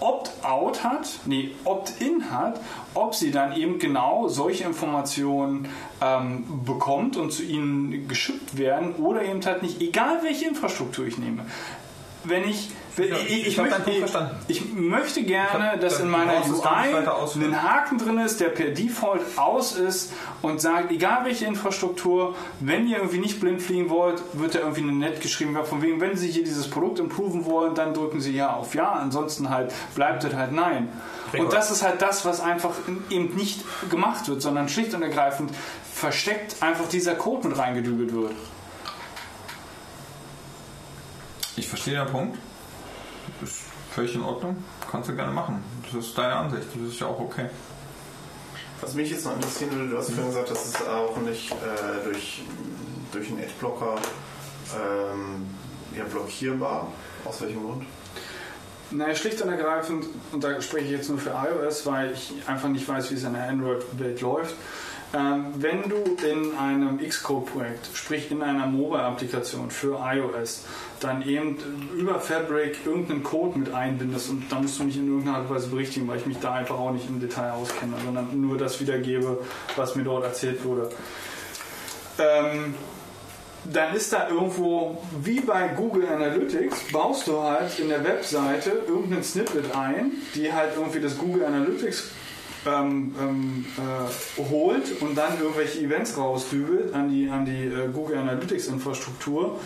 Opt-out 0.00 0.82
hat, 0.84 1.08
nee, 1.26 1.52
Opt-in 1.64 2.30
hat, 2.30 2.60
ob 2.94 3.14
sie 3.14 3.30
dann 3.30 3.56
eben 3.56 3.78
genau 3.78 4.28
solche 4.28 4.64
Informationen 4.64 5.68
ähm, 6.00 6.44
bekommt 6.64 7.16
und 7.16 7.32
zu 7.32 7.42
ihnen 7.42 8.08
geschippt 8.08 8.58
werden 8.58 8.94
oder 8.96 9.22
eben 9.22 9.44
halt 9.44 9.62
nicht, 9.62 9.80
egal 9.80 10.22
welche 10.22 10.46
Infrastruktur 10.46 11.06
ich 11.06 11.18
nehme. 11.18 11.44
Wenn 12.24 12.48
ich, 12.48 12.70
ich, 12.96 13.46
ich 13.48 13.58
hab 13.58 13.66
möchte, 13.66 14.30
ich 14.46 14.72
möchte 14.72 15.22
gerne, 15.24 15.72
hab- 15.72 15.80
dass 15.80 15.98
in 15.98 16.08
meiner 16.08 16.46
UI 16.46 16.94
ein 17.44 17.62
Haken 17.62 17.98
drin 17.98 18.18
ist, 18.18 18.40
der 18.40 18.50
per 18.50 18.70
Default 18.70 19.20
aus 19.36 19.76
ist 19.76 20.12
und 20.42 20.60
sagt, 20.60 20.92
egal 20.92 21.24
welche 21.24 21.46
Infrastruktur, 21.46 22.36
wenn 22.60 22.86
ihr 22.86 22.98
irgendwie 22.98 23.18
nicht 23.18 23.40
blind 23.40 23.60
fliegen 23.60 23.90
wollt, 23.90 24.22
wird 24.34 24.54
da 24.54 24.60
irgendwie 24.60 24.82
eine 24.82 24.92
nett 24.92 25.20
geschrieben, 25.20 25.56
von 25.64 25.82
wegen, 25.82 26.00
wenn 26.00 26.16
Sie 26.16 26.30
hier 26.30 26.44
dieses 26.44 26.70
Produkt 26.70 26.98
improven 27.00 27.44
wollen, 27.46 27.74
dann 27.74 27.94
drücken 27.94 28.20
Sie 28.20 28.32
ja 28.32 28.52
auf 28.52 28.74
Ja, 28.74 28.92
ansonsten 28.92 29.50
halt 29.50 29.72
bleibt 29.94 30.22
es 30.24 30.34
halt 30.34 30.52
Nein. 30.52 30.88
Und 31.36 31.52
das 31.52 31.70
ist 31.72 31.82
halt 31.82 32.00
das, 32.00 32.24
was 32.24 32.40
einfach 32.40 32.74
eben 33.10 33.34
nicht 33.34 33.60
gemacht 33.90 34.28
wird, 34.28 34.40
sondern 34.40 34.68
schlicht 34.68 34.94
und 34.94 35.02
ergreifend 35.02 35.50
versteckt 35.92 36.62
einfach 36.62 36.88
dieser 36.88 37.14
Code 37.16 37.48
mit 37.48 37.58
reingedübelt 37.58 38.12
wird. 38.12 38.32
Ich 41.56 41.68
verstehe 41.68 41.94
den 41.94 42.06
Punkt. 42.06 42.38
Das 43.40 43.50
ist 43.50 43.62
völlig 43.92 44.14
in 44.14 44.22
Ordnung. 44.22 44.62
Kannst 44.90 45.08
du 45.08 45.16
gerne 45.16 45.32
machen. 45.32 45.62
Das 45.82 46.04
ist 46.04 46.16
deine 46.16 46.34
Ansicht. 46.36 46.68
Das 46.74 46.92
ist 46.92 47.00
ja 47.00 47.06
auch 47.06 47.20
okay. 47.20 47.48
Was 48.80 48.94
mich 48.94 49.10
jetzt 49.10 49.24
noch 49.24 49.34
interessieren 49.34 49.70
würde, 49.72 49.90
du 49.90 49.98
hast 49.98 50.10
vorhin 50.10 50.26
gesagt, 50.26 50.50
das 50.50 50.66
ist 50.66 50.88
auch 50.88 51.16
nicht 51.18 51.50
äh, 51.52 52.04
durch, 52.04 52.42
durch 53.12 53.28
einen 53.28 53.40
Adblocker 53.40 53.96
ähm, 54.74 55.46
ja, 55.96 56.04
blockierbar. 56.04 56.88
Aus 57.24 57.40
welchem 57.40 57.62
Grund? 57.62 57.84
Naja, 58.90 59.14
schlicht 59.14 59.40
und 59.40 59.48
ergreifend, 59.48 60.06
und 60.32 60.44
da 60.44 60.60
spreche 60.60 60.84
ich 60.84 60.90
jetzt 60.90 61.08
nur 61.08 61.18
für 61.18 61.30
iOS, 61.30 61.86
weil 61.86 62.12
ich 62.12 62.34
einfach 62.46 62.68
nicht 62.68 62.86
weiß, 62.86 63.10
wie 63.10 63.14
es 63.14 63.24
in 63.24 63.32
der 63.32 63.48
Android-Welt 63.48 64.20
läuft. 64.20 64.54
Ähm, 65.14 65.54
wenn 65.58 65.88
du 65.88 66.16
in 66.26 66.56
einem 66.58 66.98
Xcode-Projekt, 66.98 67.88
sprich 67.94 68.32
in 68.32 68.42
einer 68.42 68.66
Mobile-Applikation 68.66 69.70
für 69.70 70.00
iOS, 70.02 70.64
dann 70.98 71.22
eben 71.22 71.56
über 71.96 72.18
Fabric 72.18 72.78
irgendeinen 72.84 73.22
Code 73.22 73.56
mit 73.56 73.72
einbindest 73.72 74.30
und 74.30 74.50
da 74.50 74.58
musst 74.58 74.80
du 74.80 74.84
mich 74.84 74.96
in 74.96 75.06
irgendeiner 75.06 75.38
Art 75.38 75.48
und 75.48 75.54
Weise 75.54 75.68
berichtigen, 75.68 76.08
weil 76.08 76.18
ich 76.18 76.26
mich 76.26 76.38
da 76.38 76.54
einfach 76.54 76.76
auch 76.76 76.90
nicht 76.90 77.08
im 77.08 77.20
Detail 77.20 77.52
auskenne, 77.52 77.92
sondern 78.04 78.40
nur 78.40 78.58
das 78.58 78.80
wiedergebe, 78.80 79.38
was 79.76 79.94
mir 79.94 80.02
dort 80.02 80.24
erzählt 80.24 80.64
wurde. 80.64 80.90
Ähm, 82.18 82.74
dann 83.72 83.94
ist 83.94 84.12
da 84.12 84.28
irgendwo, 84.28 85.00
wie 85.22 85.40
bei 85.40 85.68
Google 85.68 86.08
Analytics, 86.08 86.90
baust 86.92 87.28
du 87.28 87.40
halt 87.40 87.78
in 87.78 87.88
der 87.88 88.04
Webseite 88.04 88.82
irgendeinen 88.88 89.22
Snippet 89.22 89.74
ein, 89.76 90.12
die 90.34 90.52
halt 90.52 90.72
irgendwie 90.76 91.00
das 91.00 91.16
Google 91.16 91.44
Analytics 91.44 92.10
ähm, 92.66 93.14
ähm, 93.20 93.66
äh, 93.76 94.42
holt 94.50 95.00
und 95.00 95.16
dann 95.16 95.40
irgendwelche 95.40 95.80
Events 95.80 96.16
rausdübelt 96.16 96.94
an 96.94 97.10
die, 97.10 97.28
an 97.28 97.44
die 97.44 97.64
äh, 97.64 97.88
Google 97.92 98.18
Analytics 98.18 98.68
Infrastruktur. 98.68 99.58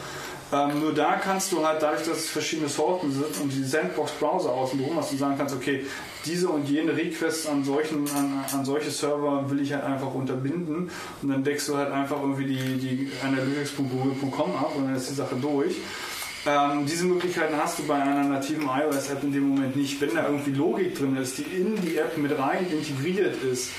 Ähm, 0.50 0.80
nur 0.80 0.94
da 0.94 1.16
kannst 1.16 1.52
du 1.52 1.64
halt, 1.66 1.82
dadurch, 1.82 2.04
dass 2.06 2.18
es 2.18 2.28
verschiedene 2.30 2.68
Sorten 2.68 3.12
sind 3.12 3.38
und 3.42 3.52
die 3.52 3.62
Sandbox-Browser 3.62 4.50
außen 4.50 4.82
drum 4.82 4.96
hast, 4.96 5.12
du 5.12 5.16
sagen 5.16 5.34
kannst, 5.36 5.54
okay, 5.54 5.84
diese 6.24 6.48
und 6.48 6.66
jene 6.68 6.96
Requests 6.96 7.46
an, 7.46 7.64
solchen, 7.64 8.08
an, 8.16 8.44
an 8.50 8.64
solche 8.64 8.90
Server 8.90 9.50
will 9.50 9.60
ich 9.60 9.74
halt 9.74 9.84
einfach 9.84 10.14
unterbinden 10.14 10.90
und 11.22 11.28
dann 11.28 11.44
deckst 11.44 11.68
du 11.68 11.76
halt 11.76 11.92
einfach 11.92 12.20
irgendwie 12.22 12.46
die, 12.46 12.78
die 12.78 13.10
analytics.google.com 13.22 14.56
ab 14.56 14.72
und 14.74 14.86
dann 14.86 14.96
ist 14.96 15.10
die 15.10 15.14
Sache 15.14 15.36
durch. 15.36 15.76
Ähm, 16.48 16.86
diese 16.86 17.04
Möglichkeiten 17.04 17.56
hast 17.58 17.78
du 17.78 17.86
bei 17.86 17.96
einer 17.96 18.24
nativen 18.24 18.66
iOS-App 18.66 19.22
in 19.22 19.32
dem 19.32 19.50
Moment 19.50 19.76
nicht. 19.76 20.00
Wenn 20.00 20.14
da 20.14 20.24
irgendwie 20.26 20.52
Logik 20.52 20.96
drin 20.96 21.14
ist, 21.16 21.36
die 21.36 21.42
in 21.42 21.78
die 21.82 21.98
App 21.98 22.16
mit 22.16 22.38
rein 22.38 22.66
integriert 22.70 23.36
ist, 23.42 23.70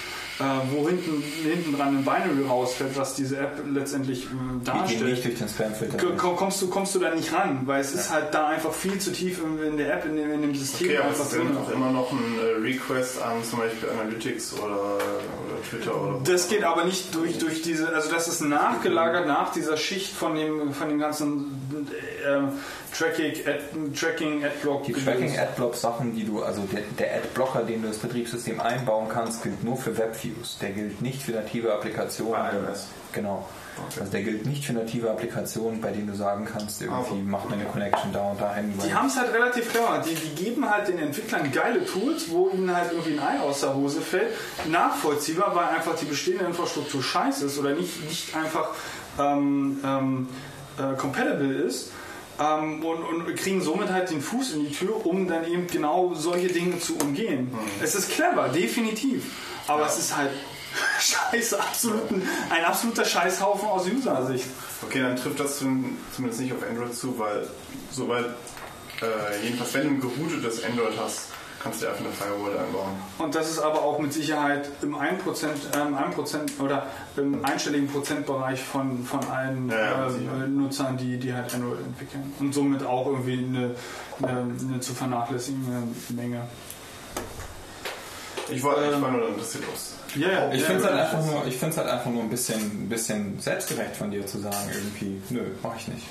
wo 0.72 0.88
hinten, 0.88 1.22
hinten 1.44 1.76
dran 1.76 1.98
ein 1.98 2.06
Binary 2.06 2.48
rausfällt, 2.48 2.98
was 2.98 3.14
diese 3.16 3.38
App 3.38 3.62
letztendlich 3.74 4.24
äh, 4.24 4.28
Die 4.30 4.36
gehen 4.36 4.64
darstellt. 4.64 5.04
nicht 5.04 5.26
durch 5.26 5.38
den 5.38 5.50
Spamfilter. 5.50 5.98
Kommst 6.16 6.62
du, 6.62 6.70
kommst 6.70 6.96
du 6.96 7.00
da 7.00 7.14
nicht 7.14 7.34
ran, 7.34 7.64
weil 7.66 7.82
es 7.82 7.94
ist 7.94 8.10
halt 8.10 8.34
da 8.34 8.48
einfach 8.48 8.72
viel 8.72 8.98
zu 9.00 9.12
tief 9.12 9.42
in, 9.44 9.62
in 9.62 9.78
der 9.78 9.94
App, 9.96 10.06
in 10.06 10.16
dem, 10.16 10.32
in 10.32 10.42
dem 10.42 10.56
System 10.56 10.88
Okay, 10.88 10.98
aber 10.98 11.12
es 11.12 11.32
sind 11.32 11.58
auch 11.58 11.70
immer 11.72 11.92
noch 11.92 12.12
ein 12.14 12.40
äh, 12.40 12.62
Request 12.62 13.22
an 13.22 13.44
zum 13.44 13.60
Beispiel 13.60 13.90
Analytics 13.90 14.54
oder, 14.54 14.76
oder 14.96 15.62
Twitter 15.70 16.02
oder 16.02 16.20
Das 16.24 16.48
geht 16.48 16.64
aber 16.64 16.86
nicht 16.86 17.14
durch, 17.14 17.38
durch 17.38 17.62
diese, 17.62 17.94
also 17.94 18.10
das 18.10 18.28
ist 18.30 18.40
nachgelagert 18.42 19.28
nach 19.28 19.52
dieser 19.52 19.76
Schicht 19.76 20.14
von 20.16 20.36
dem, 20.36 20.74
von 20.74 20.88
dem 20.88 21.00
ganzen 21.00 21.52
äh, 22.26 22.40
Tracking, 22.98 23.34
Ad, 23.48 23.64
Tracking, 23.96 24.44
Adblock. 24.44 24.84
Die 24.84 24.94
Tracking 24.94 25.38
Adblock 25.38 25.76
Sachen, 25.76 26.16
die 26.16 26.26
du, 26.26 26.44
also 26.44 26.62
der, 26.64 26.82
der 26.98 27.16
Adblocker, 27.18 27.64
den 27.64 27.82
du 27.82 27.88
ins 27.88 27.98
Betriebssystem 27.98 28.60
einbauen 28.60 29.08
kannst, 29.10 29.44
gilt 29.44 29.64
nur 29.64 29.78
für 29.78 29.98
Webviews. 29.98 30.58
Der 30.62 30.72
gilt 30.72 31.02
nicht 31.02 31.24
für 31.24 31.32
native 31.34 31.74
Applikationen. 31.74 32.34
Bei 32.34 32.72
iOS. 32.72 32.88
Genau. 33.14 33.48
Okay. 33.88 34.00
Also 34.02 34.12
der 34.12 34.24
gilt 34.24 34.46
nicht 34.46 34.66
für 34.66 34.74
native 34.74 35.10
Applikationen, 35.10 35.80
bei 35.80 35.92
denen 35.92 36.08
du 36.08 36.16
sagen 36.16 36.46
kannst, 36.52 36.82
irgendwie 36.82 37.00
Also. 37.00 37.16
mach 37.24 37.46
mir 37.46 37.54
eine 37.54 37.66
Connection 37.66 38.12
da 38.12 38.32
und 38.32 38.42
dahin. 38.42 38.74
Die 38.86 38.94
haben 38.94 39.08
es 39.08 39.18
halt 39.18 39.34
relativ 39.34 39.72
clever. 39.72 40.04
Die, 40.06 40.16
die 40.16 40.44
geben 40.44 40.70
halt 40.70 40.88
den 40.88 41.00
Entwicklern 41.00 41.50
geile 41.52 41.86
Tools, 41.86 42.30
wo 42.30 42.50
ihnen 42.50 42.76
halt 42.76 42.92
irgendwie 42.92 43.18
ein 43.18 43.20
Ei 43.20 43.40
aus 43.40 43.62
der 43.62 43.74
Hose 43.76 44.02
fällt. 44.02 44.34
Nachvollziehbar, 44.68 45.56
weil 45.56 45.66
einfach 45.76 45.96
die 45.96 46.06
bestehende 46.06 46.46
Infrastruktur 46.46 47.02
scheiße 47.02 47.46
ist 47.46 47.58
oder 47.58 47.72
nicht, 47.72 48.04
nicht 48.04 48.36
einfach 48.36 48.72
ähm, 49.18 49.80
ähm, 49.86 50.28
äh, 50.78 50.96
compatible 50.98 51.54
ist. 51.54 51.92
Ähm, 52.40 52.84
und, 52.86 53.04
und 53.04 53.36
kriegen 53.36 53.62
somit 53.62 53.90
halt 53.90 54.10
den 54.12 54.22
Fuß 54.22 54.54
in 54.54 54.66
die 54.68 54.72
Tür, 54.74 55.06
um 55.06 55.28
dann 55.28 55.46
eben 55.46 55.68
genau 55.68 56.14
solche 56.16 56.48
Dinge 56.48 56.80
zu 56.80 56.96
umgehen. 56.98 57.52
Es 57.82 57.96
ist 57.96 58.10
clever, 58.12 58.48
definitiv. 58.50 59.26
Aber 59.68 59.86
es 59.86 59.98
ist 60.00 60.16
halt 60.16 60.32
scheiße, 61.00 61.60
absoluten, 61.60 62.22
ein 62.50 62.64
absoluter 62.64 63.04
Scheißhaufen 63.04 63.68
aus 63.68 63.86
User-Sicht. 63.88 64.46
Okay, 64.84 65.02
dann 65.02 65.16
trifft 65.16 65.40
das 65.40 65.58
zum- 65.60 65.98
zumindest 66.16 66.42
nicht 66.42 66.54
auf 66.54 66.60
Android 66.68 66.96
zu, 66.96 67.18
weil 67.20 67.48
soweit, 67.92 68.26
äh, 69.02 69.44
jedenfalls 69.44 69.74
wenn 69.74 69.84
du 69.84 69.90
ein 69.90 70.00
geroutetes 70.02 70.64
Android 70.64 70.94
hast, 70.98 71.29
kannst 71.62 71.82
du 71.82 71.88
einfach 71.88 72.00
eine 72.06 72.14
Firewall 72.14 72.58
einbauen. 72.58 72.92
Und 73.18 73.36
das 73.36 73.50
ist 73.50 73.60
aber 73.60 73.82
auch 73.82 74.00
mit 74.00 74.14
Sicherheit 74.14 74.70
im 74.82 74.96
1%, 74.96 74.98
ähm, 75.76 75.96
1% 75.96 76.60
oder 76.64 76.86
im 77.18 77.44
einstelligen 77.44 77.88
Prozentbereich 77.90 78.62
von, 78.64 79.04
von 79.06 79.20
allen 79.30 79.70
Ja, 79.70 80.08
äh. 80.08 80.48
Nutzern, 80.48 80.98
die, 80.98 81.18
die 81.18 81.34
halt 81.34 81.54
Android 81.54 81.80
entwickeln. 81.86 82.34
Und 82.40 82.54
somit 82.54 82.84
auch 82.84 83.08
irgendwie 83.08 83.38
eine, 83.46 83.76
eine, 84.22 84.40
eine 84.70 84.80
zu 84.80 84.94
vernachlässigende 84.94 85.84
Menge. 86.10 86.42
Ich 88.52 88.64
war, 88.64 88.82
ich 88.84 88.94
Ähm, 88.96 89.02
war 89.02 89.12
nur 89.12 89.28
interessiert 89.28 89.64
aus. 89.74 89.96
Ja, 90.16 90.28
ja, 90.32 90.52
Ich 90.52 90.62
ja, 90.62 90.66
finde 90.68 90.82
es 90.84 90.90
halt, 90.90 91.00
einfach 91.00 91.26
nur- 91.26 91.46
ich 91.46 91.62
halt 91.62 91.78
einfach 91.78 92.10
nur 92.10 92.24
ein 92.24 92.30
bisschen, 92.30 92.60
ein 92.60 92.90
bisschen 92.90 93.40
selbstgerecht 93.40 93.96
von 93.96 94.10
dir 94.10 94.26
zu 94.26 94.40
sagen, 94.40 94.56
irgendwie, 94.74 95.22
nö, 95.30 95.42
mach 95.62 95.76
ich 95.76 95.88
nicht. 95.88 96.08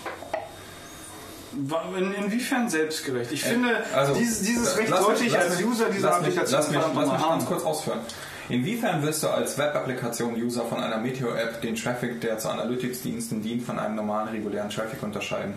In, 1.96 2.12
inwiefern 2.12 2.68
selbstgerecht? 2.68 3.32
Ich 3.32 3.42
finde, 3.42 3.82
Also, 3.94 4.14
dieses, 4.14 4.42
dieses 4.42 4.76
Recht 4.76 4.94
sollte 4.94 5.24
ich 5.24 5.38
als 5.38 5.62
User 5.62 5.88
dieser 5.90 6.16
Applikation 6.16 6.60
lass 6.60 6.68
mich, 6.68 6.78
lass 6.94 7.12
mich 7.12 7.28
ganz 7.28 7.46
kurz 7.46 7.62
ausführen. 7.64 8.00
Inwiefern 8.48 9.02
wirst 9.02 9.22
du 9.22 9.28
als 9.28 9.58
Web-Applikation-User 9.58 10.64
von 10.64 10.82
einer 10.82 10.96
Meteor-App 10.96 11.60
den 11.60 11.74
Traffic, 11.74 12.20
der 12.22 12.38
zu 12.38 12.48
Analytics-Diensten 12.48 13.42
dient, 13.42 13.62
von 13.62 13.78
einem 13.78 13.94
normalen 13.94 14.28
regulären 14.28 14.70
Traffic 14.70 15.02
unterscheiden? 15.02 15.54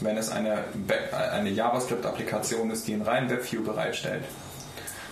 Wenn 0.00 0.16
es 0.16 0.30
eine, 0.30 0.64
eine 1.32 1.50
JavaScript-Applikation 1.50 2.70
ist, 2.70 2.86
die 2.86 2.94
einen 2.94 3.02
reinen 3.02 3.28
Webview 3.28 3.62
bereitstellt. 3.62 4.24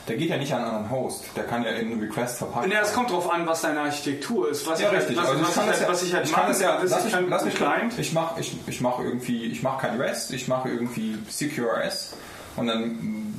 Der 0.09 0.17
geht 0.17 0.31
ja 0.31 0.37
nicht 0.37 0.53
an 0.53 0.63
einen 0.63 0.71
anderen 0.71 0.91
Host, 0.91 1.25
der 1.35 1.45
kann 1.45 1.65
ja 1.65 1.71
in 1.71 1.91
einen 1.91 2.01
Request 2.01 2.39
verpacken. 2.39 2.71
Ja, 2.71 2.81
es 2.81 2.93
kommt 2.93 3.11
drauf 3.11 3.29
an, 3.33 3.45
was 3.47 3.63
deine 3.63 3.81
Architektur 3.81 4.49
ist. 4.51 4.65
Was 4.67 4.81
Ja, 4.81 4.87
ich 4.87 4.93
halt- 4.93 5.01
richtig. 5.03 5.17
Was, 5.17 5.29
Also 5.29 5.41
was, 5.41 5.49
ich 5.49 5.55
das 5.55 5.67
halt, 5.67 5.81
ja, 5.81 5.89
was 5.89 6.03
ich 6.03 6.15
halt 6.15 6.25
ich 6.27 6.33
das 6.33 6.61
ja, 6.61 6.75
ist, 6.77 6.91
lass 6.91 6.99
ich 7.01 7.05
mich, 7.07 7.13
kann 7.15 7.29
lass 7.29 7.45
mich 7.45 7.55
Client. 7.57 7.99
Ich 7.99 8.13
mache 8.13 8.41
ich, 8.41 8.57
ich 8.69 8.81
mach 8.81 8.99
irgendwie, 9.01 9.47
ich 9.47 9.63
mache 9.63 9.87
kein 9.87 10.01
REST, 10.01 10.33
ich 10.33 10.47
mache 10.47 10.69
irgendwie 10.69 11.19
CQRS 11.29 12.15
und 12.57 12.69
dann 12.69 13.35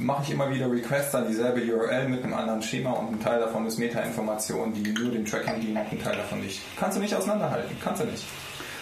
mache 0.00 0.22
ich 0.22 0.30
immer 0.30 0.48
wieder 0.50 0.70
Requests 0.70 1.14
an 1.14 1.26
dieselbe 1.28 1.60
URL 1.60 2.08
mit 2.08 2.22
einem 2.22 2.34
anderen 2.34 2.62
Schema 2.62 2.90
und 2.92 3.12
ein 3.12 3.20
Teil 3.20 3.40
davon 3.40 3.66
ist 3.66 3.78
Meta-Information, 3.78 4.72
die 4.72 4.92
nur 4.92 5.10
dem 5.10 5.26
Tracking 5.26 5.60
dient 5.60 5.76
und 5.78 5.92
ein 5.92 6.02
Teil 6.02 6.16
davon 6.16 6.40
nicht. 6.40 6.60
Kannst 6.78 6.96
du 6.96 7.00
nicht 7.02 7.14
auseinanderhalten, 7.14 7.76
kannst 7.82 8.00
du 8.00 8.06
nicht. 8.06 8.24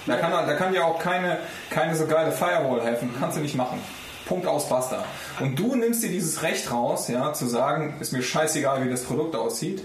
Da 0.06 0.16
kann, 0.16 0.30
da 0.32 0.54
kann 0.54 0.72
dir 0.72 0.84
auch 0.84 0.98
keine, 0.98 1.38
keine 1.70 1.94
so 1.96 2.06
geile 2.06 2.32
Firewall 2.32 2.82
helfen, 2.82 3.14
kannst 3.18 3.36
du 3.36 3.40
nicht 3.40 3.54
machen. 3.56 3.80
Punkt 4.30 4.46
aus, 4.46 4.68
basta. 4.68 5.04
Und 5.40 5.58
du 5.58 5.74
nimmst 5.74 6.04
dir 6.04 6.08
dieses 6.08 6.42
Recht 6.44 6.70
raus, 6.70 7.08
ja, 7.08 7.32
zu 7.32 7.46
sagen, 7.46 7.94
ist 7.98 8.12
mir 8.12 8.22
scheißegal, 8.22 8.84
wie 8.84 8.88
das 8.88 9.02
Produkt 9.02 9.34
aussieht. 9.34 9.82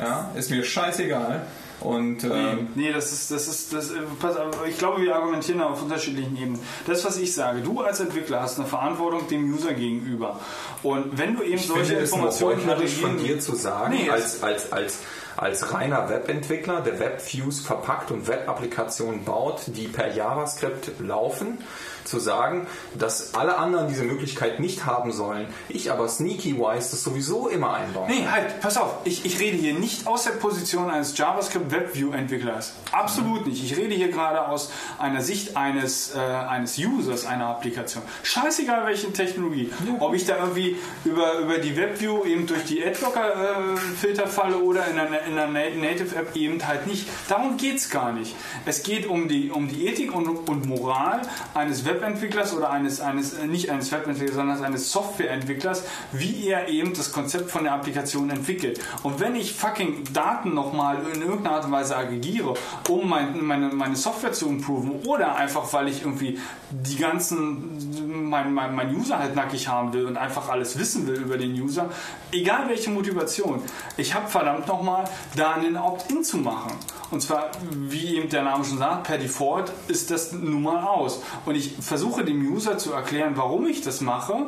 Ja, 0.00 0.32
ist 0.34 0.50
mir 0.50 0.64
scheißegal. 0.64 1.46
Und 1.78 2.24
ähm, 2.24 2.68
Nee, 2.74 2.92
das 2.92 3.12
ist, 3.12 3.30
das 3.30 3.46
ist, 3.46 3.72
das, 3.72 3.90
äh, 3.90 4.00
pass 4.20 4.36
auf, 4.36 4.50
ich 4.68 4.78
glaube, 4.78 5.00
wir 5.02 5.14
argumentieren 5.14 5.60
auf 5.60 5.80
unterschiedlichen 5.80 6.36
Ebenen. 6.36 6.60
Das, 6.88 7.04
was 7.04 7.18
ich 7.18 7.34
sage, 7.34 7.60
du 7.60 7.80
als 7.80 8.00
Entwickler 8.00 8.42
hast 8.42 8.58
eine 8.58 8.66
Verantwortung 8.66 9.28
dem 9.28 9.52
User 9.54 9.74
gegenüber. 9.74 10.40
Und 10.82 11.16
wenn 11.16 11.36
du 11.36 11.44
eben 11.44 11.54
Ich 11.54 11.66
solche 11.66 11.84
finde 11.84 12.02
Informationen 12.02 12.58
heuchlerisch 12.58 12.96
von 12.96 13.18
dir 13.18 13.38
zu 13.38 13.54
sagen, 13.54 13.94
Nee, 13.94 14.10
als, 14.10 14.42
als, 14.42 14.72
als, 14.72 14.98
als 15.36 15.72
reiner 15.72 16.08
Webentwickler, 16.08 16.80
der 16.80 16.98
Webviews 16.98 17.60
verpackt 17.60 18.10
und 18.10 18.26
Web-Applikationen 18.26 19.24
baut, 19.24 19.62
die 19.68 19.86
per 19.86 20.12
JavaScript 20.12 21.00
laufen, 21.00 21.58
zu 22.04 22.18
sagen, 22.18 22.66
dass 22.98 23.34
alle 23.34 23.58
anderen 23.58 23.88
diese 23.88 24.04
Möglichkeit 24.04 24.60
nicht 24.60 24.86
haben 24.86 25.12
sollen, 25.12 25.46
ich 25.68 25.90
aber 25.90 26.08
sneaky-wise 26.08 26.90
das 26.90 27.02
sowieso 27.02 27.48
immer 27.48 27.74
einbauen. 27.74 28.08
Nee, 28.08 28.26
halt, 28.30 28.60
pass 28.60 28.76
auf, 28.76 28.96
ich, 29.04 29.24
ich 29.24 29.38
rede 29.40 29.56
hier 29.56 29.74
nicht 29.74 30.06
aus 30.06 30.24
der 30.24 30.32
Position 30.32 30.90
eines 30.90 31.16
JavaScript 31.16 31.70
WebView-Entwicklers. 31.70 32.72
Absolut 32.92 33.46
nicht. 33.46 33.62
Ich 33.64 33.76
rede 33.76 33.94
hier 33.94 34.08
gerade 34.10 34.46
aus 34.48 34.70
einer 34.98 35.20
Sicht 35.22 35.56
eines, 35.56 36.14
äh, 36.14 36.18
eines 36.18 36.78
Users 36.78 37.24
einer 37.26 37.46
Applikation. 37.46 38.02
Scheißegal 38.22 38.86
welche 38.86 39.12
Technologie. 39.12 39.70
Ob 40.00 40.14
ich 40.14 40.26
da 40.26 40.38
irgendwie 40.38 40.76
über, 41.04 41.38
über 41.38 41.58
die 41.58 41.76
WebView 41.76 42.24
eben 42.24 42.46
durch 42.46 42.64
die 42.64 42.84
Adblocker-Filter 42.84 44.26
falle 44.26 44.58
oder 44.58 44.86
in 44.88 44.98
einer, 44.98 45.22
in 45.22 45.38
einer 45.38 45.46
Na- 45.48 45.70
Native-App 45.88 46.36
eben 46.36 46.66
halt 46.66 46.86
nicht. 46.86 47.08
Darum 47.28 47.56
geht 47.56 47.76
es 47.76 47.90
gar 47.90 48.12
nicht. 48.12 48.34
Es 48.66 48.82
geht 48.82 49.06
um 49.06 49.28
die, 49.28 49.50
um 49.50 49.68
die 49.68 49.86
Ethik 49.86 50.14
und, 50.14 50.28
und 50.48 50.66
Moral 50.66 51.22
eines 51.54 51.84
Webentwicklers 51.94 52.54
oder 52.54 52.70
eines, 52.70 53.00
eines 53.00 53.34
äh, 53.34 53.46
nicht 53.46 53.70
eines 53.70 53.92
Webentwicklers, 53.92 54.36
sondern 54.36 54.64
eines 54.64 54.92
Softwareentwicklers, 54.92 55.84
wie 56.12 56.48
er 56.48 56.68
eben 56.68 56.94
das 56.94 57.12
Konzept 57.12 57.50
von 57.50 57.64
der 57.64 57.74
Applikation 57.74 58.30
entwickelt. 58.30 58.80
Und 59.02 59.20
wenn 59.20 59.34
ich 59.36 59.52
fucking 59.52 60.04
Daten 60.12 60.54
nochmal 60.54 60.98
in 61.14 61.22
irgendeiner 61.22 61.56
Art 61.56 61.64
und 61.66 61.72
Weise 61.72 61.96
aggregiere, 61.96 62.54
um 62.88 63.08
mein, 63.08 63.44
meine, 63.44 63.68
meine 63.68 63.96
Software 63.96 64.32
zu 64.32 64.48
improven 64.48 65.02
oder 65.06 65.36
einfach, 65.36 65.72
weil 65.72 65.88
ich 65.88 66.02
irgendwie 66.02 66.38
die 66.70 66.96
ganzen, 66.96 68.28
mein, 68.30 68.52
mein, 68.52 68.74
mein 68.74 68.94
User 68.94 69.18
halt 69.18 69.34
nackig 69.36 69.68
haben 69.68 69.92
will 69.92 70.06
und 70.06 70.16
einfach 70.16 70.48
alles 70.48 70.78
wissen 70.78 71.06
will 71.06 71.16
über 71.16 71.36
den 71.36 71.52
User, 71.52 71.90
egal 72.32 72.68
welche 72.68 72.90
Motivation, 72.90 73.62
ich 73.96 74.14
habe 74.14 74.28
verdammt 74.28 74.66
nochmal 74.66 75.04
da 75.36 75.54
einen 75.54 75.76
Opt-in 75.76 76.24
zu 76.24 76.38
machen. 76.38 76.72
Und 77.12 77.20
zwar, 77.20 77.50
wie 77.70 78.16
eben 78.16 78.30
der 78.30 78.42
Name 78.42 78.64
schon 78.64 78.78
sagt, 78.78 79.04
per 79.04 79.18
Default 79.18 79.70
ist 79.86 80.10
das 80.10 80.32
nun 80.32 80.62
mal 80.62 80.82
aus. 80.82 81.22
Und 81.44 81.54
ich 81.54 81.74
versuche 81.78 82.24
dem 82.24 82.40
User 82.50 82.78
zu 82.78 82.92
erklären, 82.92 83.34
warum 83.36 83.66
ich 83.66 83.82
das 83.82 84.00
mache. 84.00 84.46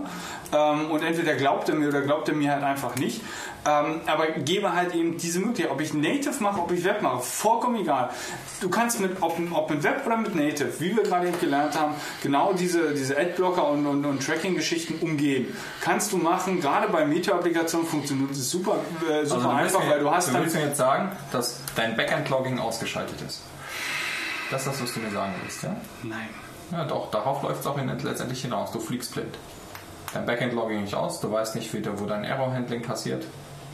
Ähm, 0.50 0.90
und 0.90 1.02
entweder 1.02 1.34
glaubt 1.34 1.68
er 1.68 1.74
mir 1.74 1.88
oder 1.88 2.00
glaubt 2.00 2.28
er 2.30 2.34
mir 2.34 2.52
halt 2.52 2.64
einfach 2.64 2.96
nicht. 2.96 3.20
Ähm, 3.66 4.02
aber 4.06 4.26
gebe 4.32 4.74
halt 4.74 4.94
eben 4.94 5.16
diese 5.16 5.38
Möglichkeit, 5.38 5.72
ob 5.72 5.80
ich 5.80 5.94
Native 5.94 6.34
mache, 6.40 6.60
ob 6.60 6.70
ich 6.70 6.84
Web 6.84 7.00
mache, 7.00 7.20
vollkommen 7.20 7.76
egal. 7.80 8.10
Du 8.60 8.68
kannst 8.68 9.00
mit, 9.00 9.22
ob, 9.22 9.38
ob 9.52 9.70
mit 9.70 9.82
Web 9.82 10.02
oder 10.04 10.18
mit 10.18 10.34
Native, 10.34 10.80
wie 10.80 10.94
wir 10.94 11.02
gerade 11.02 11.28
eben 11.28 11.40
gelernt 11.40 11.78
haben, 11.78 11.94
genau 12.22 12.52
diese, 12.52 12.92
diese 12.92 13.16
Adblocker 13.16 13.66
und, 13.68 13.86
und, 13.86 14.04
und 14.04 14.24
Tracking-Geschichten 14.24 14.96
umgehen. 15.00 15.56
Kannst 15.80 16.12
du 16.12 16.18
machen, 16.18 16.60
gerade 16.60 16.88
bei 16.88 17.06
Meteor-Applikationen 17.06 17.86
funktioniert 17.86 18.32
es 18.32 18.50
super, 18.50 18.76
äh, 19.00 19.24
super 19.24 19.36
also 19.36 19.40
du 19.40 19.48
einfach, 19.48 19.84
mir, 19.84 19.90
weil 19.90 20.00
du 20.00 20.10
hast 20.10 20.28
du 20.28 20.32
dann 20.32 20.42
willst 20.42 20.56
mir 20.56 20.66
jetzt 20.66 20.76
sagen, 20.76 21.12
dass 21.32 21.60
dein 21.74 21.96
Backend-Logging 21.96 22.58
ausgeschaltet 22.58 23.20
ist. 23.26 23.42
Das 24.50 24.66
ist 24.66 24.68
das, 24.68 24.82
was 24.82 24.92
du 24.92 25.00
mir 25.00 25.10
sagen 25.10 25.32
willst, 25.42 25.62
ja? 25.62 25.74
Nein. 26.02 26.28
Ja, 26.70 26.84
doch, 26.84 27.10
darauf 27.10 27.42
läuft 27.42 27.60
es 27.60 27.66
auch 27.66 27.78
in, 27.78 27.88
letztendlich 27.88 28.42
hinaus. 28.42 28.72
Du 28.72 28.78
fliegst 28.80 29.14
blind. 29.14 29.38
Dein 30.12 30.26
Backend-Logging 30.26 30.82
nicht 30.82 30.94
aus, 30.94 31.20
du 31.20 31.32
weißt 31.32 31.54
nicht, 31.54 31.72
wieder, 31.72 31.98
wo 31.98 32.04
dein 32.04 32.24
Error-Handling 32.24 32.82
passiert. 32.82 33.24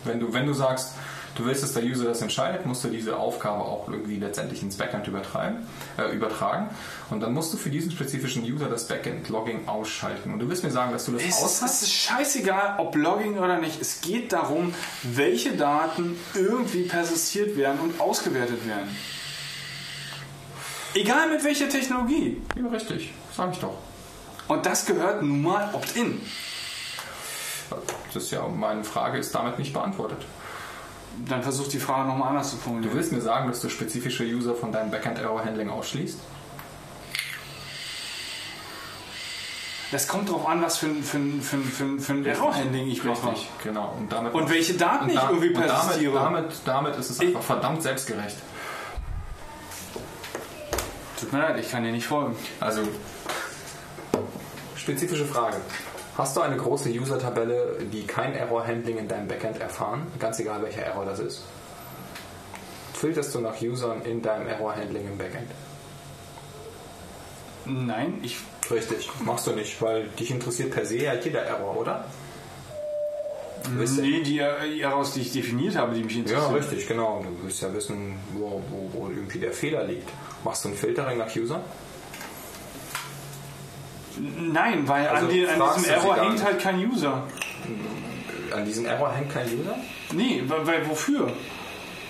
Wenn 0.04 0.20
du, 0.20 0.32
wenn 0.32 0.46
du 0.46 0.54
sagst, 0.54 0.94
du 1.34 1.44
willst, 1.44 1.62
dass 1.62 1.72
der 1.72 1.82
User 1.82 2.04
das 2.04 2.22
entscheidet, 2.22 2.66
musst 2.66 2.84
du 2.84 2.88
diese 2.88 3.16
Aufgabe 3.16 3.62
auch 3.62 3.88
irgendwie 3.88 4.16
letztendlich 4.16 4.62
ins 4.62 4.76
Backend 4.76 5.06
übertreiben, 5.06 5.66
äh, 5.98 6.14
übertragen. 6.14 6.70
Und 7.10 7.20
dann 7.20 7.32
musst 7.32 7.52
du 7.52 7.56
für 7.56 7.70
diesen 7.70 7.90
spezifischen 7.90 8.42
User 8.42 8.68
das 8.68 8.88
Backend-Logging 8.88 9.68
ausschalten. 9.68 10.32
Und 10.32 10.40
du 10.40 10.48
willst 10.48 10.64
mir 10.64 10.70
sagen, 10.70 10.92
dass 10.92 11.06
du 11.06 11.12
das 11.12 11.22
Es 11.22 11.42
aus 11.42 11.62
es 11.62 11.82
ist 11.82 11.92
scheißegal, 11.92 12.74
ob 12.78 12.96
Logging 12.96 13.38
oder 13.38 13.58
nicht. 13.58 13.80
Es 13.80 14.00
geht 14.00 14.32
darum, 14.32 14.74
welche 15.02 15.56
Daten 15.56 16.18
irgendwie 16.34 16.82
persistiert 16.82 17.56
werden 17.56 17.80
und 17.80 18.00
ausgewertet 18.00 18.66
werden. 18.66 18.88
Egal 20.94 21.28
mit 21.28 21.44
welcher 21.44 21.68
Technologie. 21.68 22.42
Ja, 22.56 22.68
richtig, 22.68 23.12
sag 23.36 23.52
ich 23.52 23.58
doch. 23.60 23.78
Und 24.48 24.66
das 24.66 24.86
gehört 24.86 25.22
nun 25.22 25.42
mal 25.42 25.70
Opt-in. 25.72 26.20
Das 28.12 28.24
ist 28.24 28.30
ja, 28.32 28.46
meine 28.48 28.84
Frage 28.84 29.18
ist 29.18 29.34
damit 29.34 29.58
nicht 29.58 29.72
beantwortet. 29.72 30.24
dann 31.28 31.42
versuch 31.42 31.68
die 31.68 31.78
Frage 31.78 32.08
nochmal 32.08 32.28
anders 32.30 32.50
zu 32.50 32.56
Du 32.56 32.62
formulieren. 32.62 32.94
willst 32.94 33.12
mir 33.12 33.20
sagen, 33.20 33.48
dass 33.48 33.60
du 33.60 33.68
spezifische 33.68 34.24
User 34.24 34.54
von 34.54 34.72
deinem 34.72 34.90
Backend-Error-Handling 34.90 35.68
ausschließt? 35.70 36.18
Das 39.92 40.06
kommt 40.06 40.28
darauf 40.28 40.46
an, 40.46 40.62
was 40.62 40.78
für 40.78 40.86
ein, 40.86 41.02
für 41.02 41.16
ein, 41.18 41.40
für 41.42 41.56
ein, 41.56 41.64
für 41.64 41.84
ein, 41.84 41.98
für 42.00 42.12
ein 42.12 42.24
Error-Handling 42.24 42.86
ich 42.88 43.02
mache. 43.02 43.26
Richtig, 43.32 43.50
genau. 43.64 43.92
Und, 43.98 44.12
damit 44.12 44.32
Und 44.34 44.48
welche 44.48 44.74
Daten 44.74 45.04
und 45.04 45.10
ich 45.10 45.16
da- 45.16 45.28
irgendwie 45.30 45.48
und 45.48 45.54
damit, 45.56 45.68
persistiere. 45.72 46.14
damit, 46.14 46.52
damit 46.64 46.96
ist 46.96 47.10
es 47.10 47.18
einfach 47.20 47.42
verdammt 47.42 47.82
selbstgerecht. 47.82 48.36
Tut 51.18 51.32
mir 51.32 51.40
leid, 51.40 51.58
ich 51.58 51.70
kann 51.70 51.82
dir 51.82 51.90
nicht 51.92 52.06
folgen. 52.06 52.36
Also, 52.60 52.82
spezifische 54.76 55.26
Frage. 55.26 55.56
Hast 56.20 56.36
du 56.36 56.42
eine 56.42 56.58
große 56.58 56.90
User-Tabelle, 56.90 57.78
die 57.90 58.06
kein 58.06 58.34
Error-Handling 58.34 58.98
in 58.98 59.08
deinem 59.08 59.26
Backend 59.26 59.58
erfahren? 59.58 60.06
Ganz 60.18 60.38
egal, 60.38 60.60
welcher 60.62 60.82
Error 60.82 61.06
das 61.06 61.18
ist. 61.18 61.44
Filterst 62.92 63.34
du 63.34 63.40
nach 63.40 63.58
Usern 63.62 64.02
in 64.02 64.20
deinem 64.20 64.46
Error-Handling 64.46 65.06
im 65.06 65.16
Backend? 65.16 65.50
Nein, 67.64 68.18
ich. 68.22 68.36
Richtig, 68.70 69.08
machst 69.24 69.46
du 69.46 69.52
nicht, 69.52 69.80
weil 69.80 70.08
dich 70.08 70.30
interessiert 70.30 70.72
per 70.72 70.84
se 70.84 70.98
ja 70.98 71.14
jeder 71.14 71.40
Error, 71.42 71.74
oder? 71.78 72.04
Nee, 73.74 74.20
die, 74.20 74.22
die 74.22 74.80
Errors, 74.82 75.14
die 75.14 75.22
ich 75.22 75.32
definiert 75.32 75.74
habe, 75.74 75.94
die 75.94 76.04
mich 76.04 76.16
Ja, 76.16 76.20
interessieren. 76.20 76.54
richtig, 76.54 76.86
genau. 76.86 77.24
Du 77.26 77.44
willst 77.46 77.62
ja 77.62 77.72
wissen, 77.72 78.18
wo, 78.34 78.62
wo, 78.68 78.90
wo 78.92 79.08
irgendwie 79.08 79.38
der 79.38 79.52
Fehler 79.52 79.84
liegt. 79.84 80.10
Machst 80.44 80.66
du 80.66 80.68
ein 80.68 80.74
Filtering 80.74 81.16
nach 81.16 81.34
User? 81.34 81.62
Nein, 84.18 84.86
weil 84.88 85.06
Also 85.08 85.26
an, 85.26 85.32
die, 85.32 85.46
an 85.46 85.60
diesem 85.76 85.90
Error 85.90 86.16
hängt 86.20 86.32
nicht. 86.34 86.44
halt 86.44 86.60
kein 86.60 86.78
User. 86.90 87.22
An 88.54 88.64
diesem 88.64 88.86
Error 88.86 89.12
hängt 89.12 89.32
kein 89.32 89.46
User? 89.46 89.76
Nee, 90.12 90.42
weil, 90.48 90.66
weil 90.66 90.88
wofür? 90.88 91.32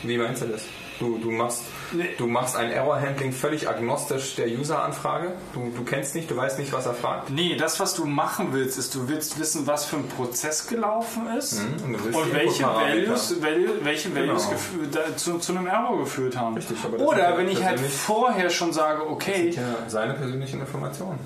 Wie 0.02 0.16
meinst 0.16 0.42
du 0.42 0.46
das? 0.46 0.62
Du, 0.98 1.16
du, 1.16 1.30
machst, 1.30 1.62
Nee. 1.92 2.10
du 2.18 2.26
machst 2.26 2.56
ein 2.56 2.70
Error-Handling 2.70 3.32
völlig 3.32 3.66
agnostisch 3.68 4.34
der 4.34 4.48
User-Anfrage. 4.48 5.32
Du, 5.54 5.72
du 5.74 5.82
kennst 5.82 6.14
nicht, 6.14 6.30
du 6.30 6.36
weißt 6.36 6.58
nicht, 6.58 6.74
was 6.74 6.84
er 6.84 6.92
fragt. 6.92 7.30
Nee, 7.30 7.56
das, 7.56 7.80
was 7.80 7.94
du 7.94 8.04
machen 8.04 8.48
willst, 8.52 8.78
ist, 8.78 8.94
du 8.94 9.08
willst 9.08 9.38
wissen, 9.40 9.66
was 9.66 9.86
für 9.86 9.96
ein 9.96 10.08
Prozess 10.08 10.66
gelaufen 10.66 11.26
ist 11.38 11.54
Mhm, 11.62 11.84
und 11.94 12.14
und 12.14 12.32
welche. 12.34 12.64
Values, 12.64 13.42
Value, 13.42 13.82
welche 13.82 14.14
Values 14.14 14.44
Genau. 14.48 14.58
gefü- 14.60 14.90
da, 14.92 15.16
zu, 15.16 15.38
zu 15.38 15.52
einem 15.56 15.66
Error 15.68 15.98
geführt 16.00 16.36
haben. 16.36 16.54
Richtig, 16.56 16.76
aber 16.84 16.98
das 16.98 17.08
sind 17.08 17.08
Oder 17.18 17.38
wenn 17.38 17.48
ich 17.48 17.64
halt 17.64 17.80
vorher 17.80 18.50
schon 18.50 18.72
sage, 18.74 19.08
okay, 19.08 19.50
Ja, 19.56 19.62
seine 19.88 20.12
persönlichen 20.14 20.60
Informationen. 20.60 21.18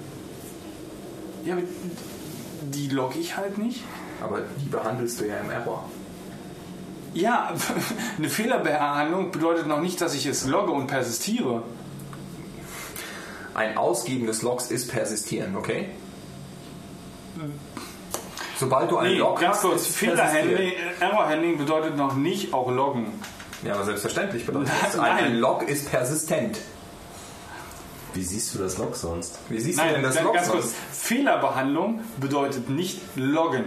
Ja, 1.45 1.57
die 2.63 2.89
logge 2.89 3.19
ich 3.19 3.37
halt 3.37 3.59
nicht. 3.59 3.83
Aber 4.21 4.41
die 4.61 4.69
behandelst 4.69 5.21
du 5.21 5.27
ja 5.27 5.39
im 5.39 5.51
Error. 5.51 5.89
Ja, 7.13 7.53
eine 8.19 8.29
Fehlerbehandlung 8.29 9.31
bedeutet 9.31 9.67
noch 9.67 9.81
nicht, 9.81 10.01
dass 10.01 10.15
ich 10.15 10.27
es 10.27 10.47
logge 10.47 10.73
und 10.73 10.87
persistiere. 10.87 11.63
Ein 13.55 13.77
Ausgeben 13.77 14.27
des 14.27 14.43
Logs 14.43 14.71
ist 14.71 14.91
persistieren, 14.91 15.57
okay? 15.57 15.91
Sobald 18.59 18.91
du 18.91 18.99
einen 18.99 19.13
Nee, 19.13 19.19
Log 19.19 19.45
hast, 19.45 19.65
ist 19.65 19.89
Fehlerhandling, 19.89 20.73
äh, 20.73 21.05
Errorhandling 21.05 21.59
bedeutet 21.59 21.97
noch 21.97 22.15
nicht 22.17 22.53
auch 22.53 22.71
loggen. 22.71 23.07
Ja, 23.63 23.75
aber 23.75 23.85
selbstverständlich 23.85 24.45
bedeutet 24.47 24.73
das. 24.83 24.99
Ein 24.99 25.37
Log 25.37 25.69
ist 25.69 25.91
persistent. 25.91 26.59
Wie 28.15 28.23
siehst 28.23 28.55
du 28.55 28.59
das 28.59 28.78
Log 28.78 28.94
sonst? 28.97 29.39
Wie 29.49 29.59
siehst 29.60 29.78
du 29.78 29.83
Nein, 29.83 29.94
denn 29.94 30.02
das 30.05 30.15
ganz, 30.15 30.25
Log 30.26 30.34
ganz 30.34 30.49
kurz. 30.49 30.62
sonst? 30.65 30.76
Fehlerbehandlung 30.93 32.01
bedeutet 32.18 32.68
nicht 32.70 33.01
loggen. 33.17 33.65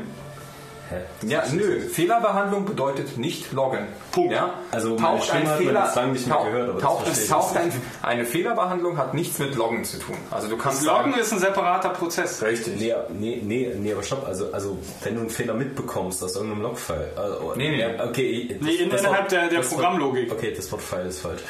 Hä? 0.90 1.02
Ja, 1.28 1.44
nö. 1.52 1.82
Fehlerbehandlung 1.82 2.64
bedeutet 2.64 3.18
nicht 3.18 3.52
loggen. 3.52 3.88
Punkt. 4.14 4.32
Ja? 4.32 4.54
Also 4.72 4.92
meine 4.96 5.18
taucht 5.18 5.24
Stimme 5.28 5.52
ein 5.52 5.58
Fehler, 5.58 5.84
jetzt 5.86 5.96
lange 5.98 6.12
nicht 6.14 6.28
mehr 6.28 6.36
taucht, 6.38 6.46
gehört, 6.46 6.82
taucht, 6.82 7.08
ich. 7.12 7.28
taucht 7.28 7.58
ein, 7.58 7.72
eine 8.04 8.24
Fehlerbehandlung 8.24 8.98
hat 8.98 9.14
nichts 9.14 9.38
mit 9.38 9.54
Loggen 9.56 9.84
zu 9.84 10.00
tun. 10.00 10.16
Also 10.32 10.48
du 10.48 10.56
kannst 10.56 10.78
Das 10.80 10.86
Loggen 10.86 11.12
sagen, 11.12 11.22
ist 11.22 11.34
ein 11.34 11.40
separater 11.40 11.90
Prozess. 11.90 12.42
richtig. 12.42 12.80
Nee, 12.80 12.94
nee, 13.20 13.42
nee, 13.44 13.74
nee, 13.78 13.92
aber 13.92 14.02
stopp, 14.02 14.26
also, 14.26 14.54
also 14.54 14.78
wenn 15.04 15.16
du 15.16 15.22
einen 15.22 15.30
Fehler 15.30 15.56
mitbekommst 15.56 16.24
aus 16.24 16.38
irgendeinem 16.38 16.62
Logfile. 16.62 17.12
Also, 17.18 17.54
Nee, 17.58 17.70
nee. 17.76 18.02
Okay, 18.02 18.48
das, 18.58 18.66
Nee, 18.66 18.76
innerhalb 18.76 19.24
Wort- 19.24 19.32
der- 19.34 19.50
der 19.50 19.60
das 19.60 19.72
Wort- 19.72 19.82
Programmlogik. 19.82 20.32
Okay, 20.32 20.54
das 20.56 20.72
Wort 20.72 20.82
File 20.84 21.08
ist 21.08 21.20
falsch. 21.20 21.42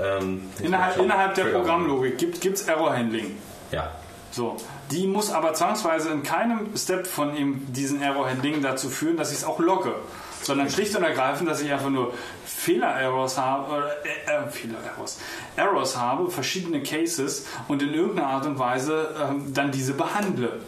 Ähm, 0.00 0.50
Innerhalb, 0.60 0.98
innerhalb 0.98 1.34
der. 1.34 1.44
Programmlogik 1.44 2.18
gibt 2.18 2.44
es 2.44 2.62
Errorhandling. 2.62 3.36
Ja. 3.72 3.90
So. 4.30 4.56
Die 4.90 5.06
muss 5.06 5.32
aber 5.32 5.54
zwangsweise 5.54 6.10
in 6.10 6.22
keinem 6.22 6.76
Step 6.76 7.06
von 7.06 7.36
ihm 7.36 7.72
diesen 7.72 8.02
Errorhandling 8.02 8.62
dazu 8.62 8.88
führen, 8.88 9.16
dass 9.16 9.30
ich 9.30 9.38
es 9.38 9.44
auch 9.44 9.58
logge. 9.58 9.94
Sondern 10.42 10.70
schlicht 10.70 10.96
und 10.96 11.02
ergreifend, 11.02 11.50
dass 11.50 11.60
ich 11.60 11.70
einfach 11.70 11.90
nur 11.90 12.14
Fehler-Errors 12.46 13.38
habe, 13.38 13.72
oder, 13.72 13.90
äh, 14.04 14.46
äh, 14.46 14.50
Fehler-Errors, 14.50 15.18
Errors 15.56 15.96
habe, 15.96 16.30
verschiedene 16.30 16.82
Cases 16.82 17.46
und 17.68 17.82
in 17.82 17.92
irgendeiner 17.92 18.28
Art 18.28 18.46
und 18.46 18.58
Weise 18.58 19.14
ähm, 19.22 19.52
dann 19.52 19.70
diese 19.70 19.94
behandle. 19.94 20.60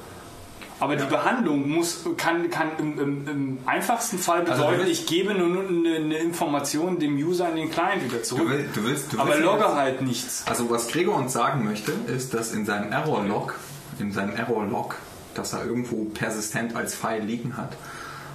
Aber 0.82 0.96
die 0.96 1.04
Behandlung 1.04 1.68
muss, 1.70 2.04
kann, 2.16 2.50
kann 2.50 2.68
im, 2.78 2.98
im, 2.98 3.28
im 3.28 3.58
einfachsten 3.66 4.18
Fall 4.18 4.40
Also 4.40 4.64
bedeuten, 4.64 4.80
willst- 4.86 5.00
ich 5.02 5.06
gebe 5.06 5.32
nur 5.34 5.64
eine, 5.64 5.96
eine 5.96 6.18
Information 6.18 6.98
dem 6.98 7.16
User 7.16 7.48
in 7.50 7.56
den 7.56 7.70
Client 7.70 8.04
wieder 8.04 8.22
zurück. 8.22 8.42
Du 8.44 8.50
willst, 8.50 8.76
du 8.76 8.84
willst, 8.84 9.12
du 9.12 9.20
aber 9.20 9.36
logge 9.38 9.62
jetzt- 9.64 9.74
halt 9.74 10.02
nichts. 10.02 10.44
Also 10.48 10.68
was 10.70 10.88
Gregor 10.88 11.16
uns 11.16 11.32
sagen 11.32 11.64
möchte, 11.64 11.92
ist, 12.08 12.34
dass 12.34 12.52
in 12.52 12.66
seinem 12.66 12.90
Error-Log, 12.92 13.54
in 14.00 14.12
seinem 14.12 14.34
Error-Log, 14.34 14.96
das 15.34 15.52
er 15.52 15.64
irgendwo 15.64 16.04
persistent 16.06 16.74
als 16.76 16.94
File 16.94 17.22
liegen 17.24 17.56
hat, 17.56 17.72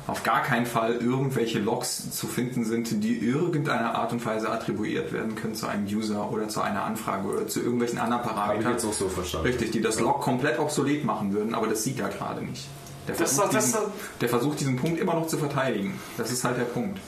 auf 0.08 0.24
gar 0.24 0.42
keinen 0.42 0.66
Fall 0.66 0.96
irgendwelche 0.96 1.60
Logs 1.60 2.12
zu 2.12 2.28
finden 2.28 2.64
sind, 2.64 3.04
die 3.04 3.18
irgendeiner 3.18 3.96
Art 3.96 4.14
und 4.14 4.26
Weise 4.26 4.50
attribuiert 4.50 5.12
werden 5.12 5.36
können 5.36 5.54
zu 5.54 5.68
einem 5.68 5.86
User 5.86 6.32
oder 6.32 6.48
zu 6.48 6.62
einer 6.62 6.84
Anfrage 6.84 7.28
oder 7.28 7.48
zu 7.48 7.60
irgendwelchen 7.62 8.00
anderen 8.00 8.24
Habe 8.24 8.32
ich 8.32 8.36
Parametern. 8.40 8.72
jetzt 8.72 8.86
auch 8.86 8.94
so 8.94 9.10
verstanden. 9.10 9.48
Richtig, 9.48 9.72
die 9.72 9.82
das 9.82 10.00
Log 10.00 10.22
komplett 10.22 10.60
obsolet 10.60 11.04
machen 11.04 11.34
würden, 11.34 11.54
aber 11.54 11.68
das 11.68 11.84
sieht 11.84 12.00
er 12.00 12.08
gerade 12.10 12.42
nicht. 12.46 12.68
Der 13.08 13.16
Das- 13.16 13.34
versucht, 13.34 13.54
das- 13.54 13.66
diesen, 13.66 13.80
das- 13.82 13.92
der 14.22 14.30
versucht 14.30 14.60
diesen 14.62 14.76
Punkt 14.78 15.00
immer 15.00 15.14
noch 15.14 15.28
zu 15.28 15.38
verteidigen. 15.38 16.00
Das 16.18 16.32
ist 16.32 16.44
halt 16.44 16.58
der 16.58 16.64
Punkt. 16.66 17.00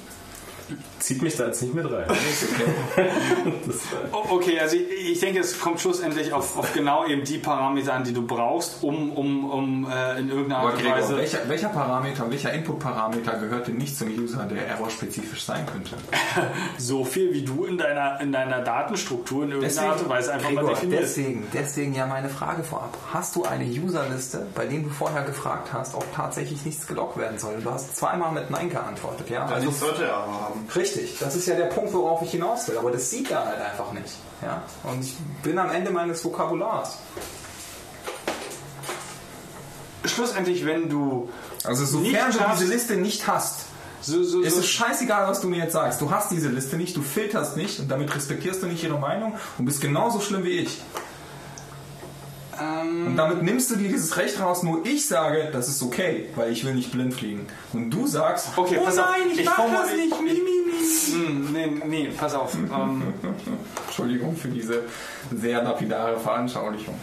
Zieht 1.00 1.22
mich 1.22 1.36
da 1.38 1.45
jetzt 1.48 1.61
nicht 1.61 1.74
mit 1.74 1.86
rein. 1.92 2.06
O- 4.11 4.26
Okay, 4.36 4.60
also 4.60 4.76
ich, 4.76 5.11
ich 5.11 5.19
denke, 5.19 5.40
es 5.40 5.60
kommt 5.60 5.80
schlussendlich 5.80 6.32
auf, 6.34 6.58
auf 6.58 6.74
genau 6.74 7.06
eben 7.06 7.24
die 7.24 7.38
Parameter 7.38 7.94
an, 7.94 8.03
die 8.03 8.14
du 8.14 8.26
brauchst, 8.26 8.84
um, 8.84 9.11
um, 9.11 9.50
um 9.50 9.88
äh, 9.90 10.19
in 10.19 10.30
irgendeiner 10.30 10.61
Art 10.64 10.74
und 10.76 10.80
Gregor, 10.82 10.98
Weise. 10.98 11.18
welcher, 11.18 11.40
welcher 11.50 11.69
Parameter, 11.69 12.30
welcher 12.30 12.53
Input-Parameter 12.53 13.34
gehört 13.40 13.68
denn 13.68 13.78
nicht 13.78 13.98
zum 13.98 14.10
User, 14.10 14.44
der 14.45 14.68
errorspezifisch 14.68 15.44
sein 15.44 15.66
könnte? 15.66 15.95
So 16.78 17.03
viel 17.06 17.34
wie 17.34 17.44
du 17.44 17.66
in 17.66 17.78
deiner, 17.78 18.19
in 18.22 18.32
deiner 18.32 18.61
Datenstruktur 18.61 19.44
in 19.44 19.52
irgendeiner 19.52 19.92
Art 19.92 20.02
und 20.02 20.10
Weise 20.10 20.34
einfach 20.34 20.50
mal 20.52 20.61
Gregor, 20.61 20.76
definierst. 20.76 21.18
deswegen, 21.18 21.48
deswegen 21.53 21.95
ja 21.95 22.06
meine 22.06 22.30
Frage 22.30 22.64
vorab. 22.64 22.98
Hast 23.11 23.36
du 23.36 23.44
eine 23.44 23.66
Userliste, 23.66 24.45
bei 24.56 24.66
denen 24.66 24.84
du 24.84 24.90
vorher 24.90 25.24
gefragt 25.24 25.69
hast, 25.74 25.95
ob 25.95 26.06
tatsächlich 26.16 26.64
nichts 26.66 26.88
gelockt 26.88 27.18
werden 27.18 27.38
soll? 27.40 27.60
Du 27.64 27.72
hast 27.72 27.95
zweimal 27.98 28.32
mit 28.32 28.50
Nein 28.50 28.69
geantwortet, 28.69 29.30
ja? 29.30 29.45
Also 29.45 29.72
sollte 29.72 30.06
er 30.06 30.14
aber 30.18 30.32
haben. 30.42 30.68
richtig, 30.76 30.89
das 31.19 31.35
ist 31.35 31.48
ja 31.48 31.56
der 31.56 31.66
Punkt, 31.66 31.93
worauf 31.93 32.22
ich 32.22 32.32
hinaus 32.32 32.68
will. 32.68 32.77
Aber 32.77 32.92
das 32.92 33.09
sieht 33.09 33.32
er 33.32 33.45
halt 33.45 33.59
einfach 33.59 33.92
nicht, 33.92 34.16
ja? 34.42 34.64
Und 34.84 35.03
ich 35.03 35.16
bin 35.43 35.58
am 35.58 35.69
Ende 35.69 35.92
meines 35.92 36.24
Vokabulars. 36.24 36.98
Schlussendlich, 40.06 40.66
wenn 40.66 40.90
du 40.90 41.30
Also 41.64 41.85
sofern 41.85 42.32
du 42.32 42.40
diese 42.53 42.66
Liste 42.66 42.95
nicht 42.95 43.27
hast, 43.27 43.66
so, 44.01 44.24
so, 44.24 44.42
ist 44.42 44.58
es 44.58 44.68
scheißegal, 44.68 45.27
was 45.27 45.42
du 45.42 45.48
mir 45.48 45.58
jetzt 45.58 45.74
sagst. 45.74 46.00
Du 46.00 46.09
hast 46.09 46.32
diese 46.32 46.48
Liste 46.48 46.77
nicht, 46.77 46.95
du 46.95 47.01
filterst 47.01 47.58
nicht 47.58 47.80
und 47.80 47.90
damit 47.90 48.16
respektierst 48.16 48.64
du 48.64 48.68
nicht 48.68 48.84
ihre 48.84 48.98
Meinung 48.98 49.38
und 49.58 49.66
bist 49.66 49.82
genauso 49.82 50.22
schlimm 50.22 50.43
wie 50.43 50.59
ich. 50.59 50.82
Und 52.60 53.16
damit 53.16 53.44
nimmst 53.44 53.72
du 53.72 53.76
dir 53.76 53.88
dieses 53.90 54.18
Recht 54.18 54.40
raus, 54.40 54.64
nur 54.64 54.86
ich 54.86 55.06
sage, 55.06 55.50
das 55.52 55.70
ist 55.70 55.82
okay, 55.82 56.28
weil 56.36 56.52
ich 56.52 56.66
will 56.66 56.74
nicht 56.74 56.92
blind 56.92 57.14
fliegen. 57.14 57.48
Und 57.74 57.90
du 57.90 58.08
sagst, 58.08 58.50
Okay, 58.56 58.78
oh 58.80 58.86
pass 58.86 58.98
auf, 58.98 59.06
nein, 59.06 59.30
ich, 59.32 59.40
ich 59.40 59.46
mach 59.46 59.58
das 59.58 59.94
nicht, 59.96 60.22
mi, 60.22 60.30
mi, 60.30 60.40
mi. 60.40 60.70
Hm, 61.12 61.54
nee, 61.54 61.68
nee, 61.86 62.10
pass 62.16 62.34
auf. 62.36 62.54
Ähm, 62.54 63.04
Entschuldigung 63.88 64.36
für 64.36 64.50
diese 64.50 64.84
sehr 65.36 65.64
lapidare 65.64 66.20
Veranschaulichung. 66.20 66.96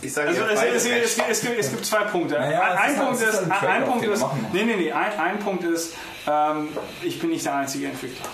Ich 0.00 0.12
sage 0.12 0.28
also 0.28 0.42
ja, 0.42 0.48
es, 0.50 0.62
es, 0.62 0.84
es, 0.84 0.86
es, 0.86 1.14
gibt- 1.16 1.28
es, 1.30 1.40
gibt, 1.40 1.58
es 1.58 1.70
gibt 1.70 1.84
zwei 1.86 2.04
Punkte. 2.04 2.34
Naja, 2.38 2.60
ein, 2.76 2.96
Punkt 2.96 3.20
ist 3.20 3.38
ein 3.42 3.50
ein, 3.50 3.84
Punkt 3.84 4.06
nee, 4.52 4.62
nee, 4.64 4.76
nee, 4.76 4.92
ein, 4.92 5.18
ein 5.18 5.38
Punkt 5.40 5.64
ist, 5.64 5.94
ähm, 6.28 6.68
ich 7.02 7.18
bin 7.20 7.30
nicht 7.30 7.44
der 7.44 7.56
einzige 7.56 7.88
Entwickler. 7.88 8.26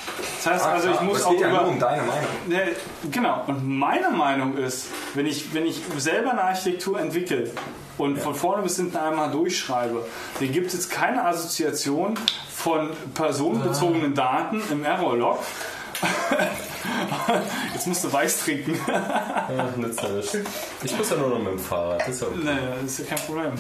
Das 0.45 0.53
heißt 0.53 0.67
also, 0.67 0.91
ich 0.91 1.01
muss 1.01 1.19
es 1.21 1.25
auch 1.25 1.31
geht 1.31 1.41
ja 1.41 1.49
über, 1.49 1.63
nur 1.63 1.69
um 1.71 1.79
deine 1.79 2.03
Meinung. 2.03 2.29
Ne, 2.49 2.61
genau. 3.11 3.45
Und 3.47 3.67
meine 3.67 4.11
Meinung 4.11 4.57
ist, 4.59 4.89
wenn 5.15 5.27
ich, 5.27 5.55
wenn 5.55 5.65
ich 5.65 5.81
selber 5.97 6.33
eine 6.33 6.43
Architektur 6.45 7.01
entwickle 7.01 7.51
und 7.97 8.19
von 8.19 8.35
vorne 8.35 8.63
bis 8.63 8.77
hinten 8.77 8.97
einmal 8.97 9.31
durchschreibe, 9.31 10.05
dann 10.41 10.53
gibt 10.53 10.67
es 10.67 10.75
jetzt 10.75 10.91
keine 10.91 11.25
Assoziation 11.25 12.19
von 12.53 12.91
personenbezogenen 13.15 14.15
Daten 14.15 14.61
im 14.71 14.85
Error-Log. 14.85 15.39
Jetzt 17.75 17.87
musst 17.87 18.05
du 18.05 18.13
Weiß 18.13 18.45
trinken. 18.45 18.79
Ja, 18.87 19.69
nützt 19.77 20.03
ja 20.03 20.09
nichts. 20.11 20.37
Ich 20.83 20.97
muss 20.97 21.11
ja 21.11 21.17
nur 21.17 21.31
noch 21.31 21.39
mit 21.39 21.53
dem 21.53 21.59
Fahrrad. 21.59 22.01
Das 22.01 22.09
ist 22.09 22.23
ja 22.23 22.29
okay. 22.29 22.39
naja, 22.43 22.77
das 22.83 22.91
ist 22.93 22.99
ja 22.99 23.05
kein 23.17 23.27
Problem. 23.27 23.53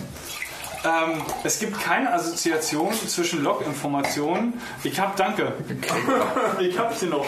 Ähm, 0.84 1.22
es 1.42 1.58
gibt 1.58 1.80
keine 1.80 2.12
Assoziation 2.12 2.92
zwischen 2.92 3.42
Log-Informationen. 3.42 4.60
Ich 4.82 5.00
hab, 5.00 5.16
danke. 5.16 5.52
Ich 6.60 6.78
hab 6.78 6.94
hier 6.94 7.08
noch. 7.08 7.26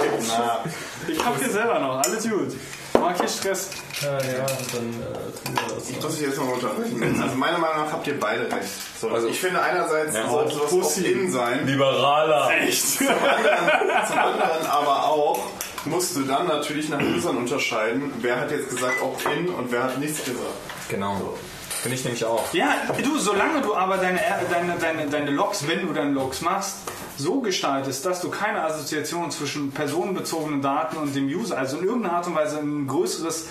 Ich 1.08 1.24
hab 1.24 1.38
hier 1.38 1.50
selber 1.50 1.78
noch. 1.78 1.98
Alles 1.98 2.28
gut. 2.28 2.54
Mach 3.00 3.16
hier 3.18 3.28
Stress. 3.28 3.70
Ja, 4.02 4.12
ja, 4.12 4.18
dann 4.18 4.90
äh, 4.90 5.44
tun 5.44 5.54
wir 5.54 5.74
das. 5.74 5.90
Ich 5.90 6.00
muss 6.00 6.14
ich 6.14 6.20
jetzt 6.22 6.38
mal 6.38 6.52
unterbrechen. 6.52 7.20
Also 7.22 7.36
meiner 7.36 7.58
Meinung 7.58 7.84
nach 7.86 7.92
habt 7.92 8.06
ihr 8.06 8.18
beide 8.18 8.42
recht. 8.44 8.68
So, 9.00 9.08
Also- 9.10 9.28
ich 9.28 9.38
finde 9.40 9.62
einerseits 9.62 10.14
sollte 10.28 10.58
das 10.58 10.70
Pussy. 10.70 11.00
opt-in 11.00 11.30
sein, 11.32 11.66
Liberaler. 11.66 12.50
Echt? 12.60 12.98
zum 12.98 13.08
anderen 13.08 14.66
aber 14.70 15.06
auch 15.06 15.40
musst 15.84 16.16
du 16.16 16.22
dann 16.22 16.48
natürlich 16.48 16.88
nach 16.88 17.00
Usern 17.00 17.36
unterscheiden, 17.36 18.12
wer 18.20 18.40
hat 18.40 18.50
jetzt 18.50 18.70
gesagt 18.70 19.00
opt-in 19.02 19.48
und 19.48 19.70
wer 19.70 19.84
hat 19.84 19.98
nichts 19.98 20.24
gesagt. 20.24 20.40
Genau. 20.88 21.34
Finde 21.82 21.96
ich 21.96 22.04
nämlich 22.04 22.24
auch. 22.24 22.52
Ja, 22.52 22.74
du, 23.04 23.18
solange 23.18 23.60
du 23.60 23.76
aber 23.76 23.96
deine, 23.98 24.18
deine, 24.50 24.76
deine, 24.80 25.06
deine 25.08 25.30
Logs, 25.30 25.68
wenn 25.68 25.86
du 25.86 25.92
deine 25.92 26.10
Logs 26.10 26.40
machst, 26.40 26.78
so 27.18 27.40
gestaltest, 27.40 28.04
dass 28.04 28.20
du 28.20 28.30
keine 28.30 28.62
Assoziation 28.62 29.30
zwischen 29.30 29.70
personenbezogenen 29.72 30.60
Daten 30.62 30.96
und 30.96 31.14
dem 31.14 31.26
User, 31.26 31.56
also 31.58 31.78
in 31.78 31.84
irgendeiner 31.86 32.14
Art 32.16 32.26
und 32.26 32.34
Weise 32.34 32.58
ein 32.58 32.86
größeres, 32.86 33.46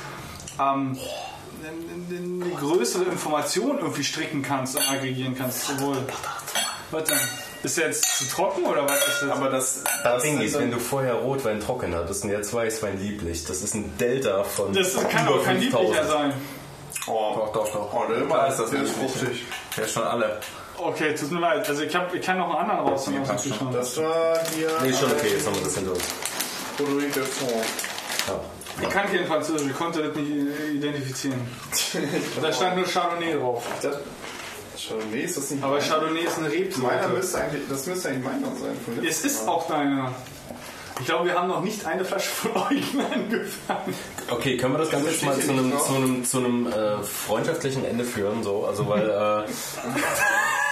ähm, 0.60 0.98
eine 2.10 2.50
größere 2.60 3.06
Information 3.06 3.80
irgendwie 3.80 4.03
stricken 4.03 4.42
kannst 4.44 4.76
und 4.76 4.90
aggregieren 4.90 5.35
kannst. 5.38 5.66
Sowohl. 5.66 5.98
Was 6.92 7.03
denn? 7.06 7.18
Ist 7.64 7.77
der 7.80 7.88
jetzt 7.88 8.03
zu 8.19 8.26
trocken 8.30 8.64
oder 8.66 8.84
was 8.88 9.00
ist 9.08 9.22
das? 9.24 9.30
Aber 9.32 9.50
das, 9.50 9.84
Das 10.03 10.22
Ding 10.22 10.40
ist, 10.40 10.53
dann- 10.53 10.64
wenn 10.64 10.72
du 10.72 10.80
vorher 10.80 11.16
Rotwein 11.16 11.60
trocken 11.60 11.95
hattest 11.95 12.24
und 12.24 12.30
jetzt 12.30 12.53
Weißwein 12.53 13.00
lieblich, 13.02 13.44
das 13.45 13.64
ist 13.64 13.74
ein 13.74 13.98
Delta 13.98 14.44
von 14.44 14.72
das 14.74 14.94
kann 15.10 15.27
auch 15.27 15.44
kein 15.44 15.60
5000. 15.60 15.60
lieblicher 15.61 16.06
sein. 16.08 16.34
Oh, 17.08 17.34
Doch, 17.35 17.53
doch, 17.53 17.72
doch. 17.74 17.94
oh 17.94 18.03
der 18.08 18.48
ist 18.48 18.60
das 18.60 18.69
der 18.69 18.84
ist 18.84 18.95
fruchtig. 18.95 19.44
Der 19.76 19.85
ist 19.85 19.94
schon 19.94 20.03
alle. 20.03 20.40
Okay, 20.78 21.16
tut 21.16 21.32
mir 21.32 21.40
leid. 21.40 21.68
Also 21.68 21.84
ich, 21.84 21.95
hab, 21.95 22.14
ich 22.14 22.22
kann 22.26 22.38
noch 22.38 22.50
einen 22.50 22.70
anderen 22.70 22.88
raus. 22.90 23.08
Nee, 23.08 23.20
passt 23.26 23.48
schon. 23.48 23.72
Das 23.74 23.98
war 23.98 24.38
hier 24.56 24.70
Nee, 24.82 24.90
ist 24.90 25.00
schon 25.00 25.12
okay, 25.12 25.30
jetzt 25.34 25.45
haben 25.48 25.56
wir 25.56 25.64
das 25.64 25.76
hinter 25.76 25.92
uns. 25.92 26.04
Produit 26.78 27.16
de 27.16 27.24
Fond. 27.24 27.52
Ja. 28.28 28.40
Ich 28.82 28.90
kann 28.90 29.08
kein 29.10 29.26
Französisch, 29.26 29.68
ich 29.72 29.78
konnte 29.78 30.04
das 30.04 30.16
nicht 30.18 30.30
identifizieren. 30.74 31.40
Da 32.42 32.52
stand 32.52 32.76
nur 32.76 32.86
Chardonnay 32.86 33.34
drauf. 33.34 33.64
Das, 33.82 33.95
Chardonnay 34.86 35.22
ist 35.22 35.38
das 35.38 35.52
nicht 35.52 35.64
Aber 35.64 35.78
mein- 35.78 35.88
Chardonnay 35.88 36.20
ist 36.26 36.38
eine 36.38 36.50
Meiner 36.50 36.60
Rebsorte. 36.64 37.08
müsste 37.16 37.38
eigentlich, 37.40 37.62
das 37.70 37.86
müsste 37.88 38.10
eigentlich 38.10 38.24
meiner 38.26 38.48
sein. 38.48 38.78
von 38.84 39.06
Es 39.06 39.24
ist 39.24 39.45
Mal. 39.45 39.52
auch 39.54 39.68
deine. 39.68 40.12
Ich 41.00 41.06
glaube, 41.06 41.26
wir 41.26 41.36
haben 41.36 41.48
noch 41.50 41.62
nicht 41.62 41.86
eine 41.86 42.04
Flasche 42.04 42.30
von 42.30 42.52
euch 42.72 42.84
angefangen. 43.14 43.94
Okay, 44.30 44.58
können 44.58 44.74
wir 44.74 44.80
das 44.80 44.90
Ganze 44.90 45.10
jetzt 45.10 45.24
mal 45.24 45.40
zu 45.40 45.52
einem, 45.52 45.72
zu 45.80 45.94
einem, 45.95 46.26
zu 46.26 46.38
einem 46.40 46.68
äh, 46.68 47.04
freundschaftlichen 47.04 47.86
Ende 47.86 48.04
führen? 48.04 48.44
So? 48.44 48.66
Also, 48.66 48.88
weil. 48.90 49.10
Äh, 49.10 49.50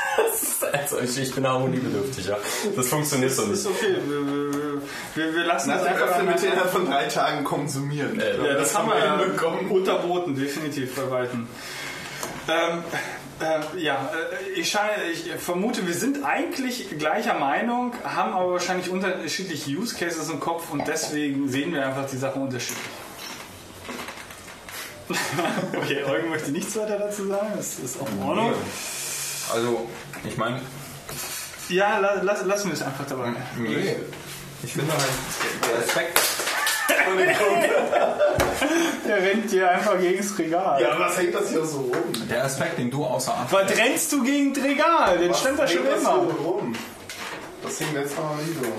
also 0.71 0.99
ich, 0.99 1.17
ich 1.17 1.33
bin 1.35 1.47
harmoniebedürftig, 1.47 2.27
ja. 2.27 2.37
Das 2.75 2.87
funktioniert 2.87 3.31
so 3.31 3.41
Das 3.43 3.49
nicht. 3.51 3.59
ist 3.59 3.67
okay. 3.67 3.95
Wir, 4.07 4.81
wir, 5.15 5.35
wir, 5.35 5.43
lassen 5.45 5.71
Also 5.71 5.85
das 5.85 5.93
einfach 5.93 6.07
öfter 6.09 6.23
mit 6.23 6.43
innerhalb 6.43 6.69
von 6.71 6.85
drei 6.85 7.05
Tagen 7.05 7.43
konsumieren. 7.43 8.19
Äh, 8.19 8.37
Ja, 8.37 8.53
das, 8.53 8.77
haben 8.77 8.89
wir 8.89 8.97
ja 8.99 9.19
hinbekommen. 9.19 9.69
unterboten, 9.69 10.35
definitiv 10.35 10.95
bei 10.95 11.09
Weitem. 11.09 11.47
Ähm, 12.47 12.83
äh, 13.39 13.79
ja, 13.81 14.11
äh, 14.13 14.59
ich, 14.59 14.69
scheine, 14.69 15.03
ich 15.11 15.31
vermute, 15.37 15.87
wir 15.87 15.93
sind 15.93 16.23
eigentlich 16.23 16.97
gleicher 16.97 17.33
Meinung, 17.35 17.93
haben 18.03 18.33
aber 18.33 18.51
wahrscheinlich 18.53 18.89
unterschiedliche 18.89 19.71
Use 19.71 19.95
Cases 19.95 20.29
im 20.29 20.39
Kopf 20.39 20.71
und 20.71 20.87
deswegen 20.87 21.49
sehen 21.49 21.73
wir 21.73 21.85
einfach 21.85 22.09
die 22.09 22.17
Sachen 22.17 22.41
unterschiedlich. 22.43 22.83
okay, 25.77 26.03
Eugen 26.05 26.29
möchte 26.29 26.51
nichts 26.51 26.75
weiter 26.77 26.97
dazu 26.97 27.27
sagen, 27.27 27.53
das 27.57 27.79
ist 27.79 28.01
auch 28.01 28.07
in 28.09 28.23
Ordnung. 28.23 28.53
Also, 29.51 29.89
ich 30.23 30.37
meine, 30.37 30.61
Ja, 31.69 31.97
la, 31.99 32.21
lass, 32.21 32.43
lassen 32.45 32.67
wir 32.67 32.73
es 32.73 32.81
einfach 32.81 33.05
dabei. 33.07 33.33
nee. 33.57 33.95
Ich 34.63 34.73
finde 34.73 34.93
halt, 34.93 35.03
der 35.69 35.79
Aspekt, 35.79 36.19
Der 39.07 39.17
rennt 39.17 39.51
dir 39.51 39.69
einfach 39.69 39.99
gegen 39.99 40.17
das 40.17 40.37
Regal. 40.37 40.81
Ja, 40.81 40.97
was 40.99 41.17
hängt 41.17 41.33
das 41.35 41.49
hier 41.49 41.65
so 41.65 41.79
rum? 41.81 41.93
der 42.29 42.43
Aspekt, 42.45 42.77
den 42.77 42.89
du 42.91 43.03
außer 43.05 43.33
Acht 43.33 43.51
Was 43.51 43.77
rennst 43.77 44.11
du 44.11 44.23
gegen 44.23 44.53
das 44.53 44.63
Regal? 44.63 45.17
Den 45.17 45.33
stand 45.33 45.59
da 45.59 45.67
schon 45.67 45.83
hängt 45.83 45.93
das 45.95 46.01
immer. 46.01 46.13
so 46.13 46.19
rum? 46.43 46.75
Das 47.61 47.77
hing 47.77 47.93
letztes 47.93 48.17
Mal 48.17 48.35
nie 48.37 48.53
so. 48.53 48.71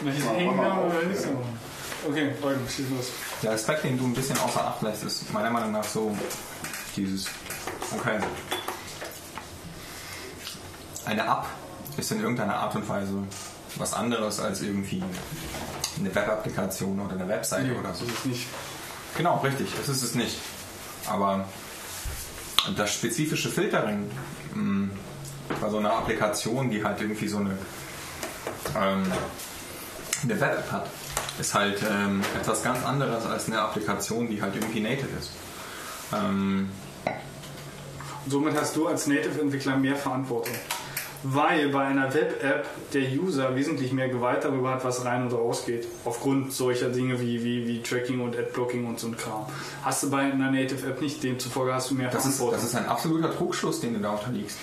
Welches 0.00 0.24
Mach 0.24 0.34
hängen 0.34 0.56
mal 0.56 0.64
da 0.66 0.72
auf, 0.74 0.94
oder 0.94 1.06
nicht 1.06 1.20
so? 1.22 1.28
Okay, 2.08 2.32
Eugen, 2.42 2.68
schieß 2.68 2.86
los. 2.96 3.06
Der 3.42 3.52
Aspekt, 3.52 3.84
den 3.84 3.98
du 3.98 4.04
ein 4.06 4.14
bisschen 4.14 4.38
außer 4.38 4.66
Acht 4.66 4.82
lässt, 4.82 5.04
ist 5.04 5.32
meiner 5.32 5.50
Meinung 5.50 5.72
nach 5.72 5.84
so 5.84 6.16
dieses, 6.96 7.26
okay, 7.96 8.18
eine 11.04 11.22
App 11.22 11.46
ist 11.96 12.10
in 12.12 12.20
irgendeiner 12.20 12.56
Art 12.56 12.74
und 12.74 12.88
Weise 12.88 13.14
was 13.76 13.94
anderes 13.94 14.40
als 14.40 14.62
irgendwie 14.62 15.02
eine 15.98 16.14
Web-Applikation 16.14 17.00
oder 17.00 17.14
eine 17.14 17.28
Webseite 17.28 17.74
oder 17.74 17.94
so. 17.94 18.04
Ist 18.04 18.26
nicht. 18.26 18.46
Genau, 19.16 19.38
richtig, 19.38 19.68
das 19.76 19.88
ist 19.88 20.02
es 20.02 20.14
nicht. 20.14 20.36
Aber 21.06 21.46
das 22.76 22.94
spezifische 22.94 23.48
Filtering 23.48 24.10
mh, 24.54 24.90
bei 25.60 25.68
so 25.68 25.78
einer 25.78 25.92
Applikation, 25.92 26.70
die 26.70 26.84
halt 26.84 27.00
irgendwie 27.00 27.28
so 27.28 27.38
eine, 27.38 27.58
ähm, 28.78 29.04
eine 30.22 30.40
Web-App 30.40 30.72
hat, 30.72 30.86
ist 31.38 31.54
halt 31.54 31.82
ähm, 31.90 32.22
etwas 32.40 32.62
ganz 32.62 32.84
anderes 32.84 33.24
als 33.26 33.46
eine 33.46 33.60
Applikation, 33.60 34.28
die 34.28 34.40
halt 34.40 34.54
irgendwie 34.54 34.80
native 34.80 35.08
ist. 35.18 35.32
Ähm, 36.12 36.70
somit 38.28 38.54
hast 38.54 38.76
du 38.76 38.86
als 38.86 39.06
Native-Entwickler 39.06 39.76
mehr 39.76 39.96
Verantwortung. 39.96 40.54
Weil 41.24 41.68
bei 41.68 41.84
einer 41.84 42.12
Web-App 42.12 42.66
der 42.92 43.02
User 43.12 43.54
wesentlich 43.54 43.92
mehr 43.92 44.08
Gewalt 44.08 44.42
darüber 44.44 44.70
hat, 44.72 44.84
was 44.84 45.04
rein 45.04 45.22
und 45.22 45.32
raus 45.32 45.64
geht. 45.64 45.86
Aufgrund 46.04 46.52
solcher 46.52 46.88
Dinge 46.88 47.20
wie, 47.20 47.44
wie, 47.44 47.66
wie 47.68 47.80
Tracking 47.82 48.20
und 48.20 48.36
Adblocking 48.36 48.86
und 48.86 48.98
so 48.98 49.06
ein 49.06 49.16
Kram. 49.16 49.46
Hast 49.84 50.02
du 50.02 50.10
bei 50.10 50.18
einer 50.18 50.50
Native-App 50.50 51.00
nicht, 51.00 51.22
demzufolge 51.22 51.74
hast 51.74 51.90
du 51.90 51.94
mehr 51.94 52.08
das, 52.08 52.26
ist, 52.26 52.36
Verantwortung. 52.38 52.60
das 52.60 52.64
ist 52.68 52.74
ein 52.74 52.86
absoluter 52.86 53.30
Trugschluss, 53.36 53.80
den 53.80 53.94
du 53.94 54.00
da 54.00 54.10
unterliegst. 54.10 54.58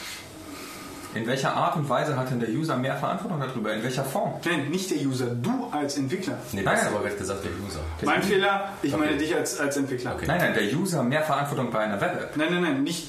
In 1.15 1.25
welcher 1.25 1.55
Art 1.55 1.75
und 1.75 1.89
Weise 1.89 2.15
hat 2.15 2.29
denn 2.29 2.39
der 2.39 2.49
User 2.49 2.77
mehr 2.77 2.95
Verantwortung 2.95 3.39
darüber? 3.39 3.73
In 3.73 3.81
welcher 3.81 4.03
Form? 4.03 4.33
Nein, 4.45 4.69
nicht 4.69 4.91
der 4.91 4.99
User, 4.99 5.25
du 5.27 5.67
als 5.71 5.97
Entwickler. 5.97 6.37
Nee, 6.51 6.61
du 6.61 6.69
hast 6.69 6.85
aber 6.85 6.99
gerade 6.99 7.15
gesagt, 7.15 7.43
der 7.43 7.51
User. 7.65 7.79
Mein 8.03 8.21
Fehler, 8.21 8.73
ich 8.83 8.93
Okay. 8.93 9.05
meine 9.05 9.17
dich 9.17 9.35
als, 9.35 9.59
als 9.59 9.75
Entwickler. 9.77 10.15
Nein, 10.27 10.37
nein, 10.39 10.53
der 10.53 10.63
User 10.77 11.01
mehr 11.01 11.23
Verantwortung 11.23 11.71
bei 11.71 11.79
einer 11.79 11.99
Web-App. 11.99 12.37
Nein, 12.37 12.49
nein, 12.51 12.61
nein, 12.61 12.83
nicht, 12.83 13.07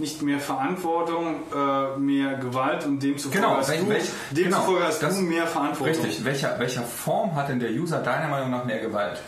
nicht 0.00 0.22
mehr 0.22 0.38
Verantwortung, 0.40 1.36
äh, 1.54 1.98
mehr 1.98 2.34
Gewalt 2.34 2.84
und 2.86 3.02
demzufolge 3.02 3.38
Genau, 3.38 3.56
hast, 3.56 3.68
welch- 3.70 3.80
du, 3.80 3.88
welch- 3.90 4.10
demzufolge 4.30 4.74
genau, 4.78 4.88
hast 4.88 5.02
das- 5.02 5.16
du 5.16 5.22
mehr 5.22 5.46
Verantwortung. 5.46 5.94
Richtig. 6.04 6.24
Welcher, 6.24 6.58
welcher 6.58 6.82
Form 6.82 7.34
hat 7.34 7.48
denn 7.48 7.60
der 7.60 7.70
User 7.70 7.98
deiner 8.00 8.28
Meinung 8.28 8.50
nach 8.50 8.64
mehr 8.64 8.78
Gewalt? 8.80 9.20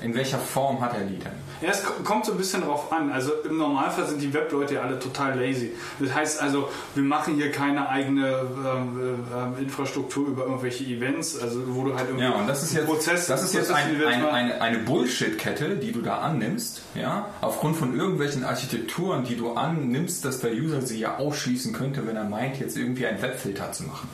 In 0.00 0.14
welcher 0.14 0.38
Form 0.38 0.80
hat 0.80 0.94
er 0.94 1.04
die 1.04 1.18
denn? 1.18 1.32
Ja, 1.62 1.70
es 1.70 1.84
ko- 1.84 1.92
kommt 2.04 2.26
so 2.26 2.32
ein 2.32 2.38
bisschen 2.38 2.62
drauf 2.62 2.92
an. 2.92 3.12
Also 3.12 3.32
im 3.48 3.56
Normalfall 3.56 4.06
sind 4.08 4.20
die 4.20 4.34
Webleute 4.34 4.74
ja 4.74 4.82
alle 4.82 4.98
total 4.98 5.38
lazy. 5.38 5.72
Das 6.00 6.12
heißt 6.12 6.42
also, 6.42 6.68
wir 6.94 7.04
machen 7.04 7.36
hier 7.36 7.52
keine 7.52 7.88
eigene 7.88 8.28
ähm, 8.30 9.24
ähm, 9.34 9.54
Infrastruktur 9.62 10.26
über 10.28 10.42
irgendwelche 10.44 10.84
Events, 10.84 11.38
also 11.40 11.62
wo 11.68 11.84
du 11.84 11.94
halt 11.94 12.08
irgendwie 12.08 12.24
Ja, 12.24 12.32
und 12.32 12.48
das 12.48 12.62
ist 12.64 12.74
jetzt, 12.74 12.86
Prozess, 12.86 13.26
das 13.28 13.42
ist 13.44 13.54
jetzt 13.54 13.70
ein, 13.70 14.04
ein, 14.04 14.24
eine, 14.28 14.60
eine 14.60 14.78
Bullshit-Kette, 14.78 15.76
die 15.76 15.92
du 15.92 16.02
da 16.02 16.18
annimmst, 16.18 16.82
ja, 16.94 17.28
aufgrund 17.40 17.76
von 17.76 17.96
irgendwelchen 17.96 18.44
Architekturen, 18.44 19.24
die 19.24 19.36
du 19.36 19.52
annimmst, 19.52 20.24
dass 20.24 20.40
der 20.40 20.52
User 20.52 20.82
sie 20.82 20.98
ja 20.98 21.16
ausschließen 21.18 21.72
könnte, 21.72 22.06
wenn 22.06 22.16
er 22.16 22.24
meint, 22.24 22.58
jetzt 22.58 22.76
irgendwie 22.76 23.06
einen 23.06 23.22
Webfilter 23.22 23.70
zu 23.72 23.84
machen. 23.84 24.08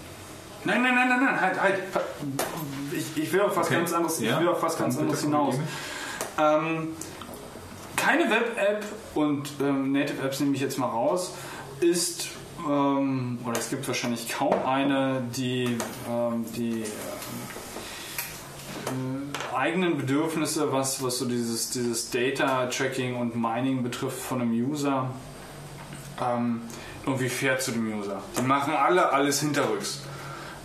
Nein, 0.65 0.83
nein, 0.83 0.95
nein, 0.95 1.09
nein, 1.09 1.25
nein, 1.25 1.41
halt, 1.41 1.63
halt. 1.63 1.75
Ich, 2.93 3.23
ich 3.23 3.33
will 3.33 3.41
auf 3.41 3.57
was 3.57 3.67
Okay. 3.69 3.77
ganz 3.77 3.93
anderes, 3.93 4.21
Ja, 4.21 4.35
ich 4.35 4.41
will 4.41 4.49
auf 4.49 4.63
was 4.63 4.77
ganz 4.77 4.99
anderes 4.99 5.23
hinaus. 5.23 5.55
Ähm, 6.39 6.89
keine 7.99 8.31
Web-App 8.31 8.85
und 9.15 9.51
ähm, 9.61 9.93
Native-Apps 9.93 10.41
nehme 10.41 10.55
ich 10.55 10.61
jetzt 10.61 10.79
mal 10.79 10.87
raus, 10.87 11.35
ist, 11.81 12.29
ähm, 12.67 13.39
oder 13.45 13.59
es 13.59 13.71
gibt 13.71 13.87
wahrscheinlich 13.87 14.29
kaum 14.29 14.55
eine, 14.67 15.23
die 15.37 15.77
ähm, 16.09 16.45
die 16.57 16.85
ähm, 18.89 19.33
äh, 19.53 19.57
eigenen 19.57 19.97
Bedürfnisse, 19.99 20.73
was, 20.73 21.03
was 21.03 21.19
so 21.19 21.27
dieses, 21.27 21.71
dieses 21.71 22.11
Data-Tracking 22.11 23.17
und 23.17 23.37
Mining 23.37 23.83
betrifft 23.83 24.21
von 24.21 24.41
einem 24.41 24.53
User, 24.53 25.11
ähm, 26.21 26.63
irgendwie 27.05 27.29
fair 27.29 27.59
zu 27.59 27.73
dem 27.73 27.99
User. 27.99 28.23
Die 28.39 28.43
machen 28.43 28.75
alle 28.75 29.13
alles 29.13 29.41
hinterrücks. 29.41 30.03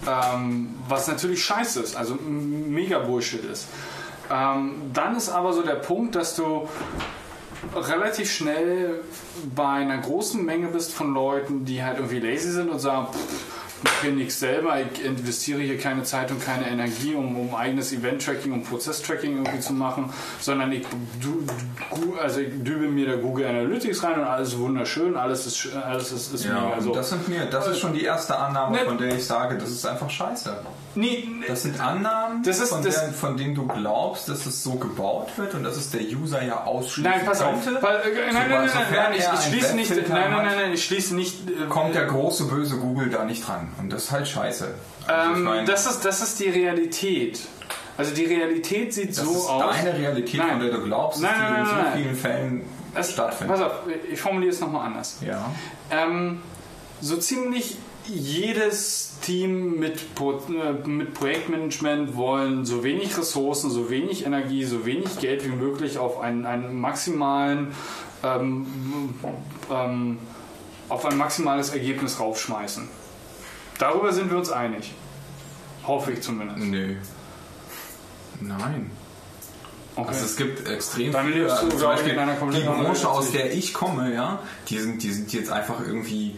Ähm, 0.06 0.76
was 0.90 1.08
natürlich 1.08 1.44
scheiße 1.46 1.80
ist, 1.80 1.96
also 1.96 2.16
mega 2.16 3.00
Bullshit 3.00 3.44
ist. 3.46 3.68
Ähm, 4.30 4.92
dann 4.94 5.16
ist 5.16 5.30
aber 5.30 5.54
so 5.54 5.62
der 5.64 5.76
Punkt, 5.76 6.16
dass 6.16 6.36
du 6.36 6.68
relativ 7.76 8.32
schnell 8.32 9.02
bei 9.56 9.68
einer 9.68 9.98
großen 9.98 10.44
Menge 10.44 10.68
bist 10.68 10.94
von 10.94 11.14
Leuten, 11.14 11.66
die 11.66 11.84
halt 11.84 11.98
irgendwie 11.98 12.20
lazy 12.20 12.52
sind 12.52 12.70
und 12.70 12.80
sagen, 12.80 13.08
pff, 13.12 13.63
mache 13.84 14.02
hier 14.04 14.12
nichts 14.12 14.40
selber, 14.40 14.76
ich 14.80 15.04
investiere 15.06 15.62
hier 15.62 15.78
keine 15.78 16.04
Zeit 16.04 16.32
und 16.32 16.44
keine 16.44 16.68
Energie, 16.70 17.14
um, 17.16 17.38
um 17.38 17.56
eigenes 17.56 17.92
Event-Tracking 17.94 18.52
und 18.54 18.64
Prozess-Tracking 18.70 19.38
irgendwie 19.38 19.60
zu 19.60 19.74
machen, 19.74 20.12
sondern 20.40 20.72
ich, 20.72 20.86
du, 21.22 21.46
du, 21.96 22.16
also 22.20 22.40
ich 22.40 22.50
dübe 22.64 22.88
mir 22.88 23.08
da 23.08 23.16
Google 23.16 23.46
Analytics 23.48 24.04
rein 24.04 24.20
und 24.20 24.26
alles 24.26 24.50
ist 24.50 24.60
wunderschön, 24.60 25.16
alles 25.16 25.46
ist, 25.46 25.70
alles 25.74 26.12
ist, 26.12 26.34
ist 26.34 26.46
Ja, 26.46 26.60
mega 26.62 26.82
so. 26.82 26.94
das 26.94 27.10
sind 27.10 27.28
mir, 27.28 27.46
das 27.46 27.68
ist 27.68 27.80
schon 27.80 27.94
die 27.94 28.04
erste 28.04 28.38
Annahme, 28.38 28.78
Ne- 28.78 28.86
von 28.86 28.98
der 28.98 29.16
ich 29.16 29.26
sage, 29.26 29.58
das 29.58 29.70
ist 29.70 29.86
einfach 29.86 30.10
scheiße. 30.10 30.58
Nee, 30.96 31.28
Das 31.48 31.64
sind 31.64 31.80
Annahmen, 31.80 32.44
Das 32.44 32.60
ist- 32.60 32.70
von, 32.70 32.84
das- 32.84 32.96
der, 33.04 33.14
von 33.14 33.36
denen 33.38 33.56
du 33.56 33.66
glaubst, 33.68 34.30
dass 34.30 34.46
es 34.46 34.64
so 34.64 34.74
gebaut 34.76 35.30
wird 35.38 35.54
und 35.56 35.64
dass 35.64 35.76
es 35.78 35.90
der 35.92 36.02
User 36.02 36.44
ja 36.44 36.64
ausschließen 36.66 37.10
Nein, 37.12 37.26
pass 37.26 37.42
auf. 37.42 37.64
könnte. 37.64 37.80
Pass, 37.80 38.06
äh, 38.06 38.32
nein, 38.32 38.50
nein, 38.50 38.50
nein, 38.50 38.70
nein, 38.74 38.86
nein, 38.94 39.14
ich, 39.18 39.24
ich 39.24 39.46
schließe 39.48 39.76
nicht, 39.76 39.90
nein, 39.90 40.06
nein, 40.10 40.32
nein, 40.46 40.56
nein, 40.56 40.74
ich 40.74 40.86
schließe 40.86 41.16
nicht. 41.16 41.50
äh, 41.50 41.66
kommt 41.68 41.96
der 41.96 42.06
große 42.06 42.46
böse 42.46 42.78
Google 42.78 43.10
da 43.10 43.26
nicht 43.26 43.48
dran. 43.48 43.70
Und 43.80 43.92
das 43.92 44.06
ist 44.06 44.12
halt 44.12 44.28
scheiße. 44.28 44.74
Also 45.08 45.32
ich 45.32 45.38
Ähm, 45.38 45.44
meine, 45.44 45.66
das, 45.66 45.86
ist, 45.86 46.02
das 46.06 46.22
ist 46.22 46.40
die 46.40 46.50
Realität. 46.50 47.40
Also 47.98 48.14
die 48.16 48.26
Realität 48.26 48.94
sieht 48.94 49.10
das 49.10 49.18
so 49.26 49.32
ist 49.32 49.50
aus. 49.50 49.76
deine 49.76 49.94
Realität, 49.98 50.40
Nein. 50.40 50.50
von 50.52 50.60
der 50.62 50.72
du 50.72 50.84
glaubst, 50.84 51.22
Nein, 51.22 51.32
dass 51.32 51.40
die 51.48 51.52
nein, 51.54 51.60
in 51.62 51.66
so 51.68 51.72
nein, 51.76 51.84
nein. 51.86 52.04
vielen 52.04 52.16
Fällen 52.16 52.62
Es- 52.96 53.12
stattfindet. 53.12 53.58
Pass 53.58 53.66
auf, 53.66 53.74
ich 54.12 54.20
formuliere 54.20 54.52
es 54.52 54.60
nochmal 54.60 54.88
anders. 54.88 55.18
Ja. 55.26 55.52
Ähm, 55.92 56.42
so 57.02 57.18
ziemlich 57.18 57.78
jedes 58.06 59.18
Team 59.22 59.80
mit, 59.80 60.14
Pro, 60.16 60.34
äh, 60.50 60.88
mit 60.88 61.14
Projektmanagement 61.14 62.16
wollen 62.18 62.66
so 62.66 62.84
wenig 62.84 63.18
Ressourcen, 63.18 63.70
so 63.70 63.90
wenig 63.90 64.26
Energie, 64.26 64.64
so 64.66 64.86
wenig 64.86 65.20
Geld 65.20 65.46
wie 65.46 65.50
möglich 65.56 65.98
auf 65.98 66.20
einen, 66.20 66.46
einen 66.46 66.80
maximalen 66.82 67.74
ähm, 68.24 68.66
ähm, 69.72 70.18
auf 70.90 71.06
ein 71.06 71.18
maximales 71.18 71.70
Ergebnis 71.70 72.20
raufschmeißen. 72.20 72.88
Darüber 73.84 74.14
sind 74.14 74.32
wir 74.32 74.38
uns 74.38 74.50
einig. 74.50 74.94
Hoffe 75.86 76.14
ich 76.14 76.22
zumindest. 76.22 76.60
Nö. 76.60 76.96
Nein. 78.40 78.90
Okay. 79.94 80.08
Also 80.08 80.24
es 80.24 80.38
gibt 80.38 80.70
extrem 80.70 81.12
Dann 81.12 81.28
viele, 81.28 81.52
also 81.52 81.68
zum 81.68 81.82
Beispiel 81.82 82.18
die 82.54 82.62
Branche, 82.62 83.10
aus 83.10 83.32
der 83.34 83.52
ich 83.54 83.74
komme, 83.74 84.14
ja, 84.14 84.40
die 84.70 84.80
sind, 84.80 85.04
die 85.04 85.12
sind 85.12 85.34
jetzt 85.34 85.52
einfach 85.52 85.86
irgendwie, 85.86 86.38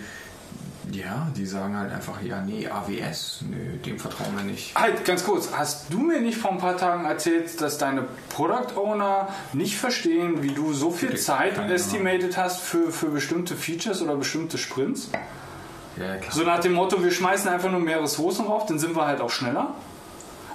ja, 0.91 1.27
die 1.37 1.45
sagen 1.45 1.77
halt 1.77 1.93
einfach, 1.93 2.19
ja, 2.23 2.41
nee, 2.41 2.67
AWS, 2.67 3.43
nö, 3.47 3.77
dem 3.77 3.99
vertrauen 3.99 4.35
wir 4.35 4.43
nicht. 4.43 4.73
Halt, 4.73 5.05
ganz 5.05 5.23
kurz, 5.23 5.51
hast 5.53 5.93
du 5.93 5.99
mir 5.99 6.21
nicht 6.21 6.39
vor 6.39 6.51
ein 6.51 6.57
paar 6.57 6.77
Tagen 6.77 7.05
erzählt, 7.05 7.61
dass 7.61 7.77
deine 7.77 8.05
Product 8.29 8.75
Owner 8.75 9.27
nicht 9.53 9.77
verstehen, 9.77 10.41
wie 10.41 10.51
du 10.51 10.73
so 10.73 10.89
viel 10.89 11.15
Zeit 11.19 11.59
estimated 11.69 12.37
hast 12.37 12.61
für, 12.61 12.91
für 12.91 13.09
bestimmte 13.09 13.55
Features 13.55 14.01
oder 14.01 14.15
bestimmte 14.15 14.57
Sprints? 14.57 15.11
Ja. 15.97 16.17
So 16.31 16.43
nach 16.43 16.59
dem 16.59 16.73
Motto, 16.73 17.01
wir 17.03 17.11
schmeißen 17.11 17.49
einfach 17.49 17.71
nur 17.71 17.79
mehr 17.79 18.01
Ressourcen 18.01 18.45
drauf, 18.45 18.65
dann 18.65 18.79
sind 18.79 18.95
wir 18.95 19.05
halt 19.05 19.21
auch 19.21 19.29
schneller. 19.29 19.73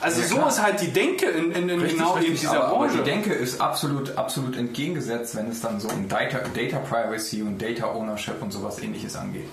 Also 0.03 0.21
Ja, 0.23 0.27
so 0.29 0.35
klar. 0.37 0.49
ist 0.49 0.63
halt 0.63 0.81
die 0.81 0.93
Denke 0.93 1.27
in, 1.27 1.53
in, 1.53 1.69
in 1.69 1.81
Richtig, 1.81 1.99
genau 1.99 2.13
richtig, 2.15 2.41
dieser 2.41 2.53
aber, 2.53 2.65
aber 2.69 2.77
Branche. 2.87 2.99
die 2.99 3.05
Denke 3.05 3.33
ist 3.35 3.61
absolut, 3.61 4.17
absolut 4.17 4.57
entgegengesetzt, 4.57 5.37
wenn 5.37 5.51
es 5.51 5.61
dann 5.61 5.79
so 5.79 5.89
um 5.89 6.09
Data, 6.09 6.39
Data 6.55 6.79
Privacy 6.79 7.43
und 7.43 7.61
Data 7.61 7.87
Ownership 7.87 8.41
und 8.41 8.51
sowas 8.53 8.79
ähnliches 8.83 9.17
angeht. 9.17 9.49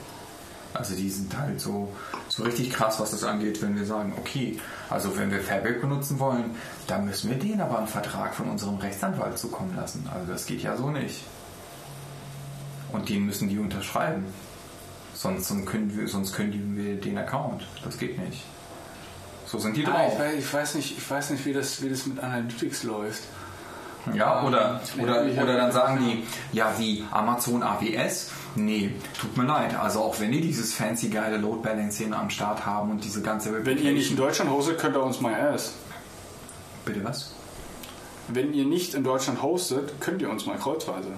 Also 0.74 0.96
die 0.96 1.10
sind 1.10 1.38
halt 1.38 1.60
so, 1.60 1.92
so 2.30 2.44
richtig 2.44 2.72
krass, 2.72 3.00
was 3.00 3.12
das 3.12 3.24
angeht, 3.24 3.62
wenn 3.62 3.76
wir 3.76 3.86
sagen, 3.86 4.14
okay, 4.18 4.60
also 4.90 5.18
wenn 5.18 5.32
wir 5.32 5.40
Fabric 5.42 5.82
benutzen 5.82 6.20
wollen, 6.20 6.56
dann 6.88 7.06
müssen 7.06 7.30
wir 7.30 7.38
denen 7.38 7.62
aber 7.62 7.80
einen 7.80 7.88
Vertrag 7.88 8.36
von 8.36 8.50
unserem 8.50 8.78
Rechtsanwalt 8.78 9.38
zukommen 9.38 9.76
lassen. 9.76 10.08
Also 10.14 10.32
das 10.32 10.46
geht 10.46 10.62
ja 10.62 10.78
so 10.78 10.90
nicht. 10.92 11.24
Und 12.92 13.10
den 13.10 13.26
müssen 13.26 13.50
die 13.50 13.58
unterschreiben. 13.60 14.26
Sonst, 15.18 15.48
sonst, 15.48 15.66
können 15.66 15.98
wir, 15.98 16.08
sonst 16.08 16.34
kündigen 16.36 16.78
wir 16.78 16.96
den 17.02 17.18
Account. 17.18 17.68
Das 17.84 17.98
geht 17.98 18.20
nicht. 18.24 18.44
So 19.48 19.58
sind 19.58 19.76
die 19.76 19.86
Ah, 19.88 19.92
drauf. 19.92 20.14
ich, 20.14 20.20
weiß, 20.20 20.34
ich, 20.38 20.54
weiß 20.54 20.76
nicht, 20.76 20.98
ich 20.98 21.10
weiß 21.10 21.30
nicht, 21.32 21.46
wie 21.46 21.54
das, 21.54 21.82
wie 21.82 21.90
das 21.90 22.06
mit 22.06 22.20
Analytics 22.20 22.84
läuft. 22.84 23.24
Ja, 24.14 24.44
oder, 24.44 24.80
Ja, 24.96 25.04
oder, 25.04 25.14
hab- 25.36 25.44
oder 25.44 25.58
dann 25.58 25.72
sagen 25.72 26.00
die, 26.06 26.24
ja, 26.56 26.72
wie 26.78 27.04
Amazon 27.12 27.64
AWS? 27.64 28.30
Nee, 28.56 28.92
tut 29.20 29.36
mir 29.36 29.44
leid. 29.46 29.76
Also 29.78 30.02
auch 30.02 30.20
wenn 30.20 30.32
die 30.32 30.40
dieses 30.42 30.74
fancy 30.74 31.10
geile 31.10 31.38
Load 31.38 31.62
Balancing 31.68 32.14
am 32.14 32.30
Start 32.30 32.66
haben 32.66 32.92
und 32.92 33.04
diese 33.04 33.22
ganze 33.22 33.66
Wenn 33.66 33.78
ihr 33.80 33.92
nicht 33.94 34.12
in 34.12 34.18
Deutschland 34.18 34.52
hostet, 34.52 34.78
könnt 34.80 34.96
ihr 34.96 35.04
uns 35.04 35.20
mal 35.20 35.32
erst. 35.34 35.74
Bitte 36.86 37.04
was? 37.04 37.32
Wenn 38.30 38.54
ihr 38.54 38.66
nicht 38.66 38.94
in 38.94 39.04
Deutschland 39.04 39.42
hostet, 39.42 40.00
könnt 40.00 40.22
ihr 40.22 40.30
uns 40.30 40.46
mal 40.46 40.58
kreuzweise. 40.58 41.10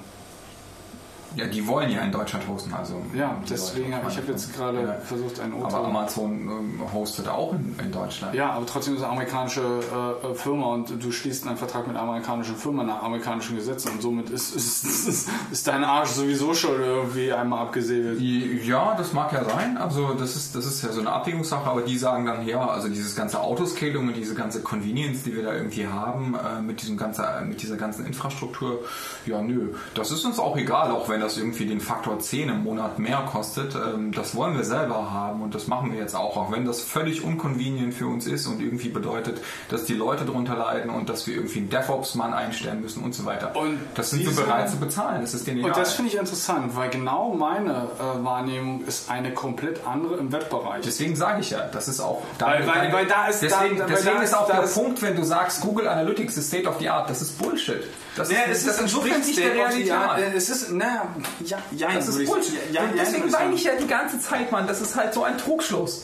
Ja, 1.35 1.45
die 1.45 1.65
wollen 1.67 1.89
ja 1.91 2.01
in 2.01 2.11
Deutschland 2.11 2.47
hosten, 2.47 2.73
also. 2.73 2.95
Ja, 3.13 3.37
deswegen, 3.49 3.91
Leute, 3.91 4.05
ich 4.09 4.17
habe 4.17 4.27
jetzt 4.31 4.55
gerade 4.55 4.81
Ja. 4.81 4.93
versucht, 5.03 5.39
ein 5.39 5.53
Aber 5.63 5.85
Amazon 5.87 6.31
ähm, 6.41 6.81
hostet 6.93 7.27
auch 7.27 7.53
in, 7.53 7.75
in 7.83 7.91
Deutschland. 7.91 8.33
Ja, 8.33 8.51
aber 8.51 8.65
trotzdem 8.65 8.93
ist 8.95 8.99
es 8.99 9.03
eine 9.05 9.13
amerikanische 9.13 9.61
äh, 9.61 10.33
Firma 10.35 10.67
und 10.67 11.03
du 11.03 11.11
schließt 11.11 11.47
einen 11.47 11.57
Vertrag 11.57 11.87
mit 11.87 11.95
einer 11.95 12.07
amerikanischen 12.07 12.55
Firma 12.55 12.83
nach 12.83 13.03
amerikanischen 13.03 13.55
Gesetzen 13.55 13.91
und 13.93 14.01
somit 14.01 14.29
ist, 14.29 14.55
ist, 14.55 14.83
ist, 15.07 15.29
ist 15.51 15.67
dein 15.67 15.83
Arsch 15.83 16.09
sowieso 16.09 16.53
schon 16.53 16.79
irgendwie 16.81 17.31
einmal 17.31 17.59
abgesäbelt. 17.63 18.19
Ja, 18.19 18.95
das 18.97 19.13
mag 19.13 19.31
ja 19.33 19.43
sein. 19.43 19.77
Also 19.77 20.13
das 20.13 20.35
ist, 20.35 20.55
das 20.55 20.65
ist 20.65 20.83
ja 20.83 20.91
so 20.91 21.01
eine 21.01 21.11
Abwägungssache, 21.11 21.69
aber 21.69 21.81
die 21.81 21.97
sagen 21.97 22.25
dann, 22.25 22.45
ja, 22.47 22.67
also 22.67 22.87
dieses 22.89 23.15
ganze 23.15 23.39
Autoscaling 23.39 24.07
und 24.07 24.15
diese 24.15 24.35
ganze 24.35 24.61
Convenience, 24.61 25.23
die 25.23 25.35
wir 25.35 25.43
da 25.43 25.53
irgendwie 25.53 25.87
haben, 25.87 26.35
äh, 26.35 26.61
mit, 26.61 26.81
diesem 26.81 26.97
ganzen, 26.97 27.23
mit 27.47 27.61
dieser 27.61 27.77
ganzen 27.77 28.05
Infrastruktur, 28.05 28.79
ja 29.25 29.41
nö, 29.41 29.73
das 29.93 30.11
ist 30.11 30.25
uns 30.25 30.39
auch 30.39 30.57
egal, 30.57 30.91
auch 30.91 31.07
wenn 31.09 31.18
das 31.19 31.37
irgendwie 31.37 31.65
den 31.65 31.79
Faktor 31.79 32.19
10 32.19 32.49
im 32.49 32.63
Monat 32.63 32.99
mehr 32.99 33.23
kostet. 33.31 33.75
Ähm, 33.75 34.11
das 34.11 34.35
wollen 34.35 34.55
wir 34.57 34.63
selber 34.63 35.11
haben 35.11 35.41
und 35.41 35.55
das 35.55 35.67
machen 35.67 35.91
wir 35.91 35.99
jetzt 35.99 36.15
auch, 36.15 36.37
auch 36.37 36.51
wenn 36.51 36.65
das 36.65 36.81
völlig 36.81 37.23
unconvenient 37.23 37.93
für 37.93 38.07
uns 38.07 38.27
ist 38.27 38.47
und 38.47 38.61
irgendwie 38.61 38.89
bedeutet, 38.89 39.41
dass 39.69 39.85
die 39.85 39.93
Leute 39.93 40.25
darunter 40.25 40.55
leiden 40.55 40.89
und 40.89 41.09
dass 41.09 41.27
wir 41.27 41.35
irgendwie 41.35 41.59
einen 41.59 41.69
DevOps-Mann 41.69 42.33
einstellen 42.33 42.81
müssen 42.81 43.03
und 43.03 43.13
so 43.15 43.25
weiter. 43.25 43.55
Und 43.55 43.79
das 43.95 44.09
sind 44.11 44.25
wir 44.25 44.31
bereit 44.35 44.69
zu 44.69 44.77
bezahlen, 44.77 45.21
das 45.21 45.33
ist 45.33 45.47
denen 45.47 45.59
egal. 45.59 45.71
Und 45.71 45.77
das 45.77 45.93
finde 45.93 46.11
ich 46.11 46.17
interessant, 46.17 46.75
weil 46.75 46.89
genau 46.89 47.33
meine 47.33 47.87
äh, 47.99 48.23
Wahrnehmung 48.23 48.83
ist 48.85 49.09
eine 49.09 49.33
komplett 49.33 49.85
andere 49.87 50.15
im 50.17 50.31
Webbereich. 50.31 50.81
Deswegen 50.85 51.15
sage 51.15 51.41
ich 51.41 51.49
ja, 51.51 51.67
das 51.71 51.87
ist 51.87 51.99
auch. 51.99 52.21
Weil- 52.39 52.65
weil- 52.67 52.93
weil 52.93 53.05
da 53.05 53.27
ist- 53.27 53.41
deswegen, 53.41 53.77
da- 53.77 53.83
weil 53.85 53.89
deswegen 53.95 54.17
da 54.17 54.21
ist 54.23 54.29
ist- 54.31 54.35
auch 54.37 54.47
der 54.47 54.63
ist- 54.63 54.73
Punkt, 54.73 55.01
wenn 55.01 55.15
du 55.15 55.23
sagst, 55.23 55.61
Google 55.61 55.87
Analytics 55.87 56.37
ist 56.37 56.47
State 56.47 56.67
of 56.67 56.77
the 56.79 56.89
Art, 56.89 57.09
das 57.09 57.21
ist 57.21 57.37
Bullshit. 57.37 57.83
Das, 58.19 58.31
Ja, 58.31 58.41
ist, 58.43 58.67
das 58.67 58.79
entspricht 58.79 59.25
nicht 59.25 59.39
der 59.39 59.53
Realität. 59.53 59.93
Es 60.35 60.49
ist, 60.49 60.71
na, 60.71 61.07
ja, 61.39 61.57
ja, 61.71 61.93
Das 61.93 62.07
ist 62.09 62.25
Bullshit. 62.25 62.53
Ja, 62.71 62.83
ja, 62.83 62.89
ja, 62.89 63.03
deswegen 63.03 63.31
würde 63.31 63.53
ich 63.53 63.63
ja 63.63 63.75
die 63.75 63.87
ganze 63.87 64.19
Zeit, 64.19 64.51
Mann, 64.51 64.67
das 64.67 64.81
ist 64.81 64.95
halt 64.95 65.13
so 65.13 65.23
ein 65.23 65.37
Trugschluss. 65.37 66.03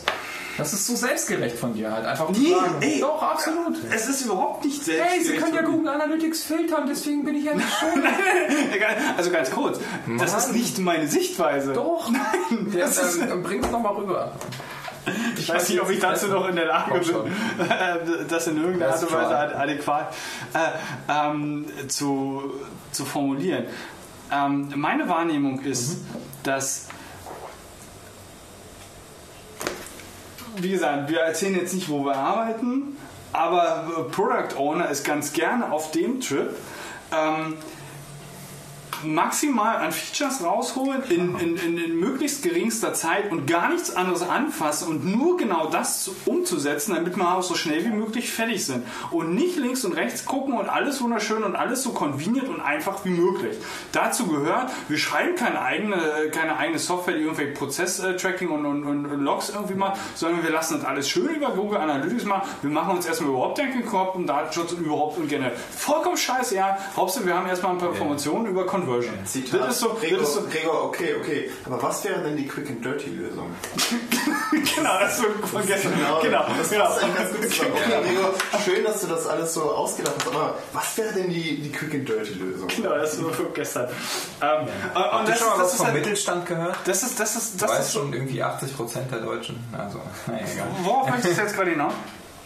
Das 0.58 0.72
ist 0.72 0.88
so 0.88 0.96
selbstgerecht 0.96 1.58
von 1.58 1.74
dir 1.74 1.92
halt. 1.92 2.06
Einfach 2.06 2.30
Nee, 2.30 2.56
ey. 2.80 3.02
Doch, 3.02 3.22
absolut. 3.22 3.76
Es 3.94 4.08
ist 4.08 4.22
überhaupt 4.22 4.64
nicht 4.64 4.82
selbst. 4.82 5.04
Hey, 5.06 5.22
Sie 5.22 5.36
können 5.36 5.54
ja 5.54 5.62
Google 5.62 5.90
Analytics 5.90 6.44
filtern, 6.44 6.86
deswegen 6.88 7.26
bin 7.26 7.36
ich 7.36 7.44
ja 7.44 7.54
nicht 7.54 7.68
schuld. 7.70 8.06
Also 9.18 9.32
ganz 9.32 9.52
kurz, 9.52 9.80
das 10.20 10.34
ist 10.38 10.54
nicht 10.54 10.78
meine 10.80 11.08
Sichtweise. 11.08 11.74
Doch. 11.74 12.10
Nein, 12.10 12.72
das 12.78 12.98
ist, 12.98 13.18
ähm, 13.22 13.44
bring 13.44 13.64
es 13.64 13.72
nochmal 13.72 13.94
rüber. 13.96 14.34
Ich 15.38 15.50
weiß 15.50 15.70
nicht, 15.70 15.82
ob 15.82 15.90
ich 15.90 16.00
dazu 16.00 16.28
noch 16.28 16.48
in 16.48 16.56
der 16.56 16.66
Lage 16.66 17.00
bin, 17.00 17.16
äh, 17.68 18.26
das 18.28 18.48
in 18.48 18.58
irgendeiner 18.58 18.94
Art 18.94 19.04
und 19.04 19.12
Weise 19.12 19.56
adäquat 19.56 20.14
äh, 20.54 21.12
ähm, 21.12 21.66
zu, 21.88 22.54
zu 22.92 23.06
formulieren. 23.06 23.66
Ähm, 24.32 24.74
meine 24.76 25.08
Wahrnehmung 25.08 25.62
ist, 25.62 26.02
dass 26.44 26.88
wie 30.58 30.72
gesagt, 30.72 31.10
wir 31.10 31.20
erzählen 31.20 31.56
jetzt 31.56 31.74
nicht, 31.74 31.90
wo 31.90 32.06
wir 32.06 32.16
arbeiten, 32.16 32.98
aber 33.34 34.08
Product 34.12 34.58
Owner 34.58 34.90
ist 34.90 35.04
ganz 35.04 35.34
gerne 35.34 35.72
auf 35.72 35.92
dem 35.92 36.22
Trip. 36.22 36.56
Ähm, 37.12 37.56
maximal 39.04 39.78
an 39.78 39.92
Features 39.92 40.44
rausholen 40.44 41.04
in, 41.10 41.38
in, 41.40 41.58
in, 41.58 41.78
in 41.78 42.00
möglichst 42.00 42.44
geringster 42.44 42.94
Zeit 42.94 43.32
und 43.32 43.48
gar 43.48 43.70
nichts 43.70 43.96
anderes 43.96 44.22
anfassen 44.22 44.88
und 44.90 45.06
nur 45.06 45.38
genau 45.38 45.68
das 45.68 46.04
zu- 46.04 46.16
umzusetzen, 46.26 46.94
damit 46.96 47.18
wir 47.18 47.36
auch 47.36 47.44
so 47.44 47.56
schnell 47.56 47.84
wie 47.86 47.90
möglich 47.90 48.32
fertig 48.32 48.66
sind. 48.66 48.86
Und 49.12 49.34
nicht 49.36 49.58
links 49.58 49.84
und 49.86 49.94
rechts 49.94 50.26
gucken 50.26 50.54
und 50.54 50.70
alles 50.70 51.02
wunderschön 51.02 51.44
und 51.44 51.56
alles 51.56 51.84
so 51.84 51.92
convenient 51.92 52.48
und 52.50 52.62
einfach 52.62 53.04
wie 53.06 53.10
möglich. 53.10 53.58
Dazu 53.92 54.28
gehört, 54.28 54.72
wir 54.88 54.98
schreiben 54.98 55.36
keine 55.36 55.62
eigene, 55.62 56.30
keine 56.32 56.58
eigene 56.58 56.80
Software, 56.80 57.16
die 57.16 57.22
irgendwelche 57.24 57.54
Prozess-Tracking 57.54 58.50
und, 58.50 58.66
und, 58.66 58.86
und 58.86 59.22
Logs 59.22 59.50
irgendwie 59.50 59.76
macht, 59.76 60.00
sondern 60.16 60.44
wir 60.44 60.50
lassen 60.52 60.76
das 60.78 60.86
alles 60.86 61.10
schön 61.10 61.36
über 61.36 61.50
Google 61.52 61.80
Analytics 61.80 62.26
machen. 62.26 62.48
Wir 62.62 62.70
machen 62.72 62.96
uns 62.98 63.06
erstmal 63.06 63.32
überhaupt 63.32 63.58
keinen 63.58 63.86
Kopf 63.86 64.16
um 64.16 64.26
Datenschutz 64.26 64.72
und 64.74 64.86
überhaupt 64.86 65.18
und 65.18 65.28
generell. 65.28 65.56
Vollkommen 65.56 66.18
scheiße, 66.18 66.56
ja. 66.56 66.78
Hauptsache, 66.96 67.26
wir 67.26 67.36
haben 67.36 67.48
erstmal 67.48 67.74
ein 67.74 67.78
paar 67.78 67.90
Informationen 67.90 68.48
über 68.48 68.66
Convenience 68.86 69.12
Conversion. 69.12 69.26
Zitat. 69.26 69.62
Das 69.62 69.76
ist 69.76 69.80
so, 69.82 69.90
Gregor, 70.00 70.20
das 70.20 70.30
ist 70.30 70.36
so 70.36 70.42
Gregor, 70.48 70.84
okay, 70.86 71.16
okay. 71.20 71.52
Aber 71.66 71.82
was 71.84 72.04
wäre 72.04 72.22
denn 72.24 72.38
die 72.38 72.48
Quick 72.48 72.70
and 72.70 72.84
Dirty 72.86 73.10
Lösung? 73.10 73.50
genau, 74.76 75.00
das 75.00 75.14
ist 75.14 75.18
so 75.20 75.48
von 75.48 75.66
gestern. 75.66 75.94
Genau, 76.22 76.46
Das 76.58 76.70
genau. 76.70 76.86
eigentlich 76.96 77.16
ganz 77.16 77.32
gut. 77.32 77.72
Okay, 77.76 78.04
Gregor, 78.08 78.34
schön, 78.64 78.84
dass 78.84 79.02
du 79.02 79.08
das 79.08 79.28
alles 79.28 79.54
so 79.54 79.64
ausgedacht 79.72 80.16
hast, 80.20 80.28
aber 80.28 80.56
was 80.74 80.98
wäre 80.98 81.14
denn 81.14 81.30
die, 81.30 81.62
die 81.62 81.72
Quick 81.72 81.94
and 81.94 82.08
Dirty 82.10 82.34
Lösung? 82.34 82.68
Genau, 82.68 82.96
das 82.96 83.14
ist 83.14 83.20
so 83.20 83.30
von 83.30 83.46
gestern. 83.54 83.88
Ähm, 84.42 84.68
und 84.68 84.96
Habt 84.96 85.28
ihr 85.28 85.32
das 85.32 85.40
schon 85.40 85.48
mal 85.50 85.54
ist, 85.54 85.60
das 85.60 85.60
was 85.60 85.72
ist 85.72 85.78
vom 85.78 85.86
halt, 85.88 85.96
Mittelstand 85.96 86.46
gehört? 86.46 86.78
das 86.86 87.04
ist, 87.04 87.20
das 87.20 87.36
ist, 87.36 87.62
Das 87.62 87.70
weiß 87.72 87.80
ist 87.86 87.92
so, 87.94 88.00
schon 88.00 88.14
irgendwie 88.14 88.44
80% 88.44 89.10
der 89.12 89.20
Deutschen. 89.20 89.60
Also, 89.78 90.00
naja, 90.28 90.46
egal. 90.54 90.68
worauf 90.84 91.10
möchtest 91.10 91.38
du 91.38 91.42
jetzt 91.42 91.56
gerade 91.56 91.72
hinaus? 91.72 91.94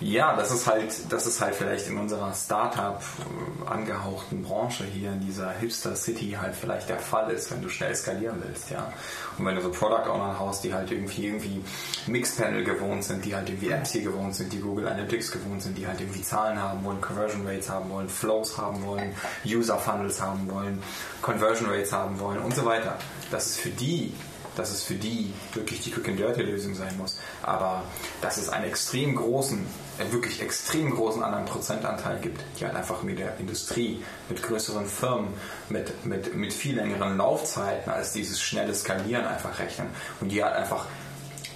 Ja, 0.02 0.34
das 0.36 0.52
ist 0.52 0.66
halt, 0.66 0.94
das 1.10 1.28
ist 1.28 1.42
halt 1.42 1.56
vielleicht 1.56 1.88
in 1.88 1.98
unserer 1.98 2.34
Startup 2.34 3.02
äh, 3.02 3.70
angehauchten 3.70 4.44
Branche 4.44 4.86
hier 4.86 5.12
in 5.12 5.20
dieser 5.20 5.52
Hipster 5.52 5.94
City 5.96 6.38
halt 6.40 6.56
vielleicht 6.56 6.88
der 6.88 7.00
Fall 7.00 7.30
ist, 7.32 7.52
wenn 7.52 7.62
du 7.62 7.68
schnell 7.68 7.94
skalieren 7.94 8.42
willst, 8.46 8.70
ja. 8.70 8.94
Und 9.38 9.46
wenn 9.46 9.56
du 9.56 9.62
so 9.62 9.72
Product 9.72 10.10
Owner 10.10 10.40
hast, 10.40 10.64
die 10.64 10.74
halt 10.74 10.90
irgendwie 10.92 11.28
irgendwie 11.28 11.62
Mixpanel 12.08 12.64
gewohnt 12.64 13.04
sind, 13.04 13.26
die 13.26 13.36
halt 13.36 13.50
irgendwie 13.50 13.72
Apps 13.72 13.92
hier 13.92 14.04
gewohnt 14.04 14.36
sind, 14.36 14.54
die 14.54 14.60
Google 14.60 14.88
Analytics 14.88 15.32
gewohnt 15.32 15.62
sind, 15.64 15.78
die 15.78 15.86
halt 15.86 16.00
irgendwie 16.00 16.22
Zahlen 16.22 16.62
haben 16.62 16.82
wollen, 16.86 17.02
Conversion 17.02 17.46
Rates 17.46 17.70
haben 17.70 17.90
wollen, 17.90 18.08
Flows 18.08 18.58
haben 18.58 18.86
wollen, 18.86 19.14
User 19.46 19.78
Funnels 19.78 20.22
haben 20.22 20.50
wollen, 20.50 20.82
Conversion 21.22 21.70
Rates 21.70 21.92
haben 21.92 22.18
wollen 22.20 22.40
und 22.40 22.56
so 22.56 22.64
weiter. 22.64 22.98
Das 23.32 23.48
ist 23.48 23.60
für 23.60 23.70
die 23.70 24.14
dass 24.56 24.72
es 24.72 24.84
für 24.84 24.96
die 24.96 25.34
wirklich 25.54 25.82
die 25.82 25.92
Quick 25.92 26.10
and 26.10 26.20
Dirty 26.20 26.42
Lösung 26.42 26.76
sein 26.76 26.98
muss. 26.98 27.18
Aber 27.42 27.84
dass 28.22 28.38
es 28.38 28.50
einen 28.50 28.66
extrem 28.66 29.16
großen, 29.16 29.66
äh, 30.00 30.12
wirklich 30.12 30.42
extrem 30.42 30.92
großen 30.96 31.22
anderen 31.24 31.46
Prozentanteil 31.46 32.20
gibt, 32.20 32.42
die 32.60 32.66
halt 32.66 32.76
einfach 32.76 33.04
mit 33.04 33.20
der 33.20 33.38
Industrie, 33.38 34.04
mit 34.30 34.42
größeren 34.42 34.86
Firmen, 34.86 35.34
mit, 35.70 36.06
mit, 36.06 36.34
mit 36.36 36.54
viel 36.54 36.76
längeren 36.76 37.18
Laufzeiten 37.18 37.92
als 37.92 38.14
dieses 38.14 38.42
schnelle 38.42 38.74
Skalieren 38.74 39.26
einfach 39.26 39.60
rechnen. 39.60 39.88
Und 40.22 40.30
die 40.30 40.44
halt 40.44 40.56
einfach 40.56 40.86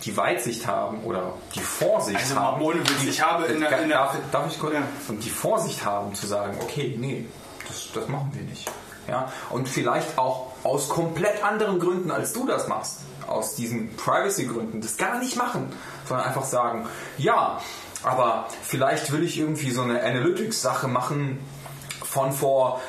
die 0.06 0.16
Weitsicht 0.18 0.68
haben 0.68 1.02
oder 1.06 1.34
die 1.56 1.62
Vorsicht 1.62 2.20
Also 2.20 2.36
haben. 2.36 2.62
ohne 2.62 2.82
Witz, 2.82 3.04
ich 3.08 3.22
habe 3.22 3.46
in 3.46 3.62
der- 3.62 3.82
in 3.84 3.88
der- 3.90 3.98
darf, 4.00 4.18
darf 4.32 4.48
ich 4.52 4.60
kurz? 4.60 4.74
Ja. 4.74 4.84
Und 5.08 5.24
die 5.24 5.30
Vorsicht 5.30 5.86
haben 5.86 6.14
zu 6.14 6.28
sagen, 6.28 6.58
okay, 6.62 6.96
nee, 7.00 7.26
das, 7.68 7.88
das 7.94 8.08
machen 8.10 8.30
wir 8.34 8.44
nicht. 8.44 8.70
Ja? 9.08 9.32
Und 9.50 9.70
vielleicht 9.70 10.18
auch 10.18 10.52
aus 10.64 10.90
komplett 10.90 11.42
anderen 11.44 11.80
Gründen, 11.80 12.12
als 12.12 12.34
du 12.34 12.46
das 12.46 12.68
machst. 12.68 13.00
Aus 13.28 13.56
diesen 13.56 13.96
Privacy-Gründen 13.96 14.82
das 14.82 14.98
gar 14.98 15.20
nicht 15.20 15.38
machen, 15.38 15.72
sondern 16.08 16.28
einfach 16.28 16.44
sagen, 16.44 16.86
ja, 17.18 17.62
aber 18.03 18.48
vielleicht 18.64 19.11
will 19.11 19.23
ich 19.23 19.40
irgendwie 19.40 19.72
so 19.72 19.82
eine 19.82 20.03
Analytics-Sache 20.03 20.88
machen 20.88 21.40
von 22.14 22.32
vor, 22.32 22.80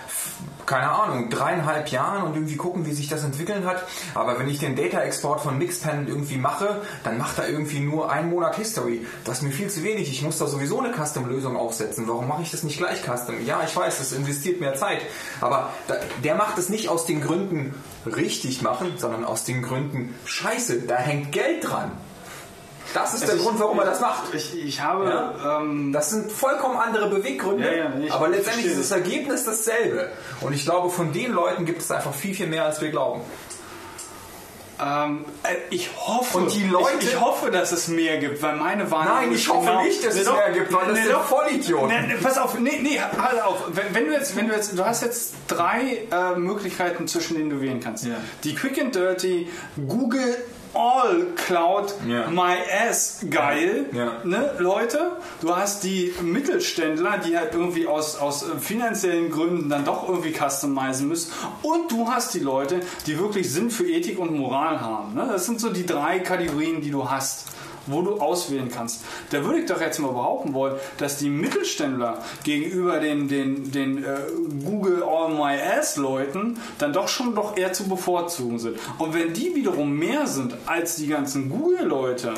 keine 0.66 0.90
Ahnung, 0.90 1.30
dreieinhalb 1.30 1.88
Jahren 1.88 2.24
und 2.24 2.34
irgendwie 2.34 2.56
gucken, 2.56 2.84
wie 2.84 2.92
sich 2.92 3.08
das 3.08 3.24
entwickeln 3.24 3.64
hat. 3.64 3.82
Aber 4.14 4.38
wenn 4.38 4.48
ich 4.48 4.58
den 4.58 4.76
Data-Export 4.76 5.40
von 5.40 5.56
Mixpanel 5.56 6.08
irgendwie 6.08 6.36
mache, 6.36 6.82
dann 7.04 7.16
macht 7.16 7.38
er 7.38 7.48
irgendwie 7.48 7.80
nur 7.80 8.10
einen 8.12 8.28
Monat 8.28 8.56
History. 8.56 9.06
Das 9.24 9.38
ist 9.38 9.42
mir 9.42 9.50
viel 9.50 9.70
zu 9.70 9.82
wenig. 9.82 10.10
Ich 10.10 10.22
muss 10.22 10.38
da 10.38 10.46
sowieso 10.46 10.78
eine 10.78 10.92
Custom-Lösung 10.92 11.56
aufsetzen. 11.56 12.06
Warum 12.06 12.28
mache 12.28 12.42
ich 12.42 12.50
das 12.50 12.64
nicht 12.64 12.76
gleich 12.76 13.02
Custom? 13.02 13.44
Ja, 13.46 13.62
ich 13.64 13.74
weiß, 13.74 13.98
das 13.98 14.12
investiert 14.12 14.60
mehr 14.60 14.74
Zeit. 14.74 15.00
Aber 15.40 15.70
der 16.22 16.34
macht 16.34 16.58
es 16.58 16.68
nicht 16.68 16.90
aus 16.90 17.06
den 17.06 17.22
Gründen 17.22 17.74
richtig 18.04 18.60
machen, 18.60 18.94
sondern 18.96 19.24
aus 19.24 19.44
den 19.44 19.62
Gründen 19.62 20.14
Scheiße, 20.26 20.82
da 20.82 20.96
hängt 20.96 21.32
Geld 21.32 21.66
dran. 21.66 21.92
Das 22.94 23.12
ist 23.12 23.26
der 23.28 23.34
ich- 23.34 23.42
Grund, 23.42 23.60
warum 23.60 23.78
er 23.80 23.84
das 23.84 24.00
macht. 24.00 24.32
Ich, 24.34 24.56
ich 24.64 24.80
habe, 24.80 25.04
Ja? 25.08 25.58
ähm, 25.60 25.92
Das 25.92 26.08
sind 26.10 26.32
vollkommen 26.32 26.76
andere 26.78 27.08
Beweggründe, 27.10 27.64
Ja, 27.76 27.98
ja, 27.98 28.14
aber 28.14 28.30
ich 28.30 28.36
letztendlich 28.36 28.66
ist 28.66 28.78
das 28.80 28.90
Ergebnis 28.92 29.44
dasselbe. 29.44 30.08
Und 30.40 30.54
ich 30.54 30.64
glaube, 30.64 30.88
von 30.90 31.12
den 31.12 31.32
Leuten 31.32 31.66
gibt 31.66 31.82
es 31.82 31.90
einfach 31.90 32.14
viel, 32.14 32.34
viel 32.34 32.46
mehr, 32.46 32.64
als 32.64 32.80
wir 32.80 32.90
glauben. 32.90 33.20
ähm, 34.84 35.24
äh, 35.44 35.54
ich 35.70 35.88
hoffe, 35.96 36.38
Und 36.38 36.52
die 36.52 36.64
Leute- 36.64 36.88
ich, 36.98 37.10
ich 37.12 37.20
hoffe, 37.20 37.52
dass 37.52 37.70
es 37.70 37.86
mehr 37.86 38.18
gibt, 38.18 38.42
weil 38.42 38.56
meine 38.56 38.90
Wahrnehmung 38.90 39.18
Nein, 39.20 39.32
ich 39.32 39.48
hoffe 39.48 39.66
genau- 39.66 39.84
nicht, 39.84 40.04
dass 40.04 40.16
es 40.16 40.24
doch. 40.24 40.36
mehr 40.36 40.50
gibt, 40.50 40.72
weil 40.72 40.86
das 40.86 40.94
Nee, 40.98 41.02
sind 41.04 41.12
doch. 41.12 41.24
Vollidioten. 41.24 42.06
Nee, 42.08 42.14
pass 42.20 42.38
auf, 42.38 42.58
nee, 42.58 42.80
nee, 42.82 42.98
halt 43.00 43.40
auf. 43.40 43.62
Wenn, 43.68 43.94
wenn 43.94 44.06
du 44.08 44.12
jetzt, 44.14 44.34
wenn 44.36 44.48
du 44.48 44.54
jetzt, 44.54 44.76
du 44.76 44.84
hast 44.84 45.02
jetzt 45.02 45.34
drei 45.46 46.02
äh, 46.10 46.34
Möglichkeiten, 46.36 47.06
zwischen 47.06 47.36
denen 47.36 47.50
du 47.50 47.60
wählen 47.60 47.78
kannst. 47.78 48.04
Ja. 48.04 48.16
Die 48.42 48.54
Quick 48.56 48.80
and 48.80 48.92
Dirty, 48.94 49.48
Google 49.86 50.36
All 50.74 51.26
Cloud, 51.36 51.94
Ja. 52.08 52.28
My 52.30 52.56
Ass, 52.88 53.24
geil, 53.30 53.86
Ja. 53.92 54.12
ne, 54.24 54.52
Leute. 54.58 55.12
Du 55.40 55.54
hast 55.54 55.84
die 55.84 56.12
Mittelständler, 56.22 57.18
die 57.18 57.36
halt 57.36 57.54
irgendwie 57.54 57.86
aus, 57.86 58.16
aus 58.16 58.42
äh, 58.42 58.58
finanziellen 58.58 59.30
Gründen 59.30 59.68
dann 59.70 59.84
doch 59.84 60.08
irgendwie 60.08 60.32
customizen 60.32 61.08
müssen. 61.08 61.32
Und 61.62 61.90
du 61.90 62.08
hast 62.08 62.34
die 62.34 62.40
Leute, 62.40 62.80
die 63.06 63.18
wirklich 63.18 63.50
Sinn 63.52 63.70
für 63.70 63.86
Ethik 63.86 64.18
und 64.18 64.36
Moral 64.36 64.80
haben. 64.80 65.14
Ne? 65.14 65.28
Das 65.30 65.46
sind 65.46 65.60
so 65.60 65.70
die 65.70 65.86
drei 65.86 66.18
Kategorien, 66.20 66.80
die 66.80 66.90
du 66.90 67.08
hast 67.10 67.44
wo 67.86 68.02
du 68.02 68.20
auswählen 68.20 68.70
kannst. 68.70 69.04
Da 69.30 69.44
würde 69.44 69.60
ich 69.60 69.66
doch 69.66 69.80
jetzt 69.80 69.98
mal 69.98 70.12
behaupten 70.12 70.54
wollen, 70.54 70.76
dass 70.98 71.18
die 71.18 71.28
Mittelständler 71.28 72.22
gegenüber 72.44 72.98
den, 73.00 73.28
den, 73.28 73.70
den 73.70 74.04
äh, 74.04 74.18
Google 74.64 75.02
All 75.02 75.30
My 75.34 75.60
Ass 75.60 75.96
Leuten 75.96 76.58
dann 76.78 76.92
doch 76.92 77.08
schon 77.08 77.34
doch 77.34 77.56
eher 77.56 77.72
zu 77.72 77.88
bevorzugen 77.88 78.58
sind. 78.58 78.78
Und 78.98 79.14
wenn 79.14 79.32
die 79.32 79.54
wiederum 79.54 79.96
mehr 79.96 80.26
sind 80.26 80.56
als 80.66 80.96
die 80.96 81.06
ganzen 81.06 81.50
Google 81.50 81.86
Leute, 81.86 82.34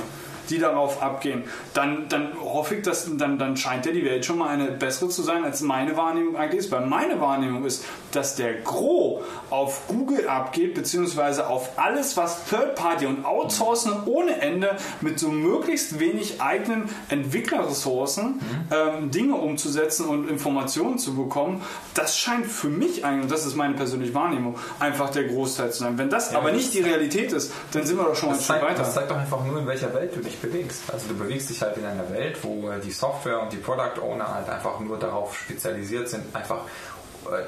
die 0.50 0.58
darauf 0.58 1.02
abgehen, 1.02 1.44
dann, 1.74 2.08
dann 2.08 2.30
hoffe 2.40 2.76
ich, 2.76 2.82
dass 2.82 3.08
dann, 3.16 3.38
dann 3.38 3.56
scheint 3.56 3.86
ja 3.86 3.92
die 3.92 4.04
Welt 4.04 4.24
schon 4.24 4.38
mal 4.38 4.48
eine 4.48 4.66
bessere 4.70 5.08
zu 5.08 5.22
sein, 5.22 5.44
als 5.44 5.60
meine 5.60 5.96
Wahrnehmung 5.96 6.36
eigentlich 6.36 6.60
ist. 6.60 6.70
Weil 6.70 6.86
meine 6.86 7.20
Wahrnehmung 7.20 7.64
ist, 7.64 7.84
dass 8.16 8.34
der 8.34 8.54
Gros 8.54 9.22
auf 9.50 9.82
Google 9.88 10.28
abgeht, 10.28 10.74
beziehungsweise 10.74 11.46
auf 11.48 11.70
alles, 11.78 12.16
was 12.16 12.46
Third 12.46 12.74
Party 12.74 13.06
und 13.06 13.24
Outsourcen 13.24 13.92
ohne 14.06 14.40
Ende 14.40 14.76
mit 15.00 15.18
so 15.18 15.28
möglichst 15.28 16.00
wenig 16.00 16.40
eigenen 16.40 16.88
Entwicklerressourcen 17.08 18.40
ähm, 18.70 19.10
Dinge 19.10 19.34
umzusetzen 19.34 20.06
und 20.06 20.28
Informationen 20.28 20.98
zu 20.98 21.14
bekommen. 21.14 21.62
Das 21.94 22.18
scheint 22.18 22.46
für 22.46 22.68
mich 22.68 23.04
eigentlich, 23.04 23.24
und 23.24 23.30
das 23.30 23.46
ist 23.46 23.56
meine 23.56 23.74
persönliche 23.74 24.14
Wahrnehmung, 24.14 24.56
einfach 24.78 25.10
der 25.10 25.24
Großteil 25.24 25.70
zu 25.72 25.80
sein. 25.80 25.98
Wenn 25.98 26.10
das 26.10 26.34
aber 26.34 26.52
nicht 26.52 26.74
die 26.74 26.80
Realität 26.80 27.32
ist, 27.32 27.52
dann 27.72 27.84
sind 27.86 27.96
wir 27.98 28.04
doch 28.04 28.16
schon 28.16 28.30
ein 28.30 28.36
Das 28.36 28.44
Stück 28.44 28.62
weiter. 28.62 28.78
das 28.78 28.94
zeigt 28.94 29.10
doch 29.10 29.16
einfach 29.16 29.44
nur, 29.44 29.58
in 29.60 29.66
welcher 29.66 29.92
Welt 29.94 30.14
du 30.14 30.20
dich 30.20 30.38
bewegst. 30.38 30.82
Also 30.92 31.08
du 31.08 31.14
bewegst 31.14 31.50
dich 31.50 31.62
halt 31.62 31.76
in 31.76 31.84
einer 31.84 32.08
Welt, 32.10 32.38
wo 32.42 32.68
äh, 32.70 32.80
die 32.80 32.90
Software 32.90 33.42
und 33.42 33.52
die 33.52 33.56
Product 33.58 34.00
Owner 34.02 34.34
halt 34.34 34.48
einfach 34.48 34.80
nur 34.80 34.98
darauf 34.98 35.36
spezialisiert 35.36 36.08
sind, 36.08 36.34
einfach 36.34 36.60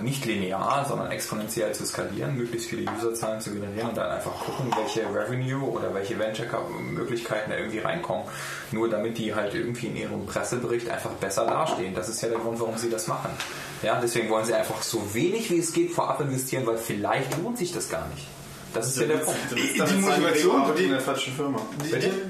nicht 0.01 0.25
linear, 0.25 0.85
sondern 0.89 1.11
exponentiell 1.11 1.73
zu 1.73 1.85
skalieren, 1.87 2.37
möglichst 2.37 2.69
viele 2.71 2.91
Userzahlen 2.91 3.41
zu 3.41 3.51
generieren 3.53 3.89
und 3.91 3.97
dann 3.97 4.11
einfach 4.11 4.33
gucken, 4.33 4.71
welche 4.77 5.03
Revenue 5.13 5.63
oder 5.69 5.93
welche 5.95 6.19
Venture-Möglichkeiten 6.19 7.51
da 7.51 7.57
irgendwie 7.57 7.79
reinkommen. 7.81 8.25
Nur 8.73 8.89
damit 8.89 9.19
die 9.19 9.35
halt 9.35 9.55
irgendwie 9.55 9.87
in 9.89 9.97
ihrem 9.97 10.27
Pressebericht 10.27 10.89
einfach 10.91 11.11
besser 11.13 11.47
dastehen. 11.47 11.95
Das 11.95 12.09
ist 12.09 12.21
ja 12.23 12.29
der 12.29 12.39
Grund, 12.39 12.61
warum 12.61 12.77
sie 12.77 12.91
das 12.91 13.07
machen. 13.07 13.31
Ja, 13.83 13.99
deswegen 14.01 14.29
wollen 14.31 14.45
sie 14.45 14.55
einfach 14.55 14.83
so 14.83 15.03
wenig 15.15 15.51
wie 15.51 15.59
es 15.59 15.73
geht 15.73 15.93
vorab 15.93 16.21
investieren, 16.21 16.67
weil 16.67 16.77
vielleicht 16.79 17.37
lohnt 17.43 17.59
sich 17.59 17.73
das 17.73 17.89
gar 17.89 18.07
nicht. 18.09 18.27
Das 18.75 18.87
ist 18.89 18.99
ja 19.01 19.07
der 19.07 19.17
Punkt. 19.17 19.39
Du 19.51 19.57
willst 19.57 19.75
Die 19.75 19.79
damit 19.79 19.91
sagen, 19.93 20.03
Motivation, 20.03 20.51
Gregor 20.53 20.61
arbeitet 20.61 20.85
in 20.85 20.91
der 20.91 21.01
falschen 21.01 21.33
Firma. 21.35 21.59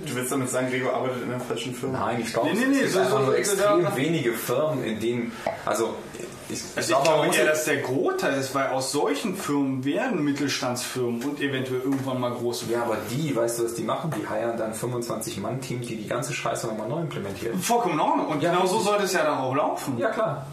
Du 0.07 0.15
willst 0.15 0.33
damit 0.33 0.51
sagen, 0.51 0.71
Gregor 0.71 0.95
arbeitet 0.95 1.23
in 1.25 1.31
der 1.31 1.41
falschen 1.41 1.75
Firma. 1.75 1.99
Nein, 2.07 2.21
ich 2.21 2.33
glaube, 2.33 2.51
Nee, 2.51 2.61
nee, 2.61 2.67
nee, 2.67 2.81
es 2.83 2.93
so- 2.93 2.99
gibt 3.01 3.07
einfach 3.07 3.11
so- 3.19 3.25
nur 3.25 3.27
so- 3.27 3.39
extrem 3.39 3.83
da- 3.83 3.97
wenige 3.97 4.33
Firmen, 4.35 4.85
in 4.85 5.01
denen, 5.01 5.33
also 5.67 5.97
ich, 6.51 6.59
ich, 6.61 6.65
Also 6.77 6.95
ich 6.97 7.03
glaube, 7.05 7.37
eher, 7.37 7.47
dass 7.47 7.65
der 7.65 7.79
Großteil 7.79 8.39
ist, 8.39 8.55
weil 8.55 8.69
aus 8.69 8.93
solchen 8.93 9.37
Firmen 9.37 9.85
werden 9.85 10.23
Mittelstandsfirmen 10.25 11.23
und 11.23 11.41
eventuell 11.41 11.81
irgendwann 11.81 12.21
mal 12.21 12.31
große 12.33 12.67
ja, 12.71 12.83
aber 12.83 12.97
die, 13.11 13.35
weißt 13.35 13.59
du, 13.59 13.65
was 13.65 13.75
die 13.75 13.83
machen? 13.83 14.13
Die 14.17 14.27
heiern 14.29 14.57
dann 14.57 14.73
25-Mann-Teams, 14.75 15.87
die 15.87 15.97
die 15.97 16.09
ganze 16.09 16.33
Scheiße 16.33 16.67
nochmal 16.67 16.89
neu 16.89 17.01
implementieren. 17.01 17.59
Vollkommen 17.61 17.95
in 17.95 18.01
Ordnung. 18.01 18.27
Und 18.29 18.43
Ja, 18.43 18.51
genau 18.51 18.67
so 18.67 18.77
richtig. 18.77 18.89
sollte 18.89 19.05
es 19.05 19.13
ja 19.13 19.25
dann 19.25 19.39
auch 19.39 19.55
laufen. 19.55 19.99
Ja, 19.99 20.11
klar. 20.11 20.47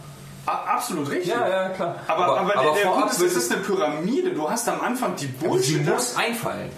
A- 0.47 0.75
Absolut 0.75 1.09
richtig. 1.09 1.27
Ja, 1.33 1.47
ja, 1.47 1.69
klar. 1.69 1.95
Aber, 2.07 2.25
aber, 2.25 2.37
Aber- 2.39 2.49
der, 2.51 2.61
aber 2.61 2.71
der 2.75 2.83
vorab 2.83 2.99
Punkt 3.09 3.13
ist, 3.15 3.21
es 3.21 3.35
ist 3.35 3.51
eine 3.51 3.61
Pyramide. 3.61 4.31
Du 4.31 4.49
hast 4.49 4.69
am 4.69 4.81
Anfang 4.81 5.15
die 5.15 5.25
Aber 5.43 5.57
sie 5.59 5.73
Bullshit. 5.77 5.87
muss 5.89 6.15
einfallen. 6.15 6.69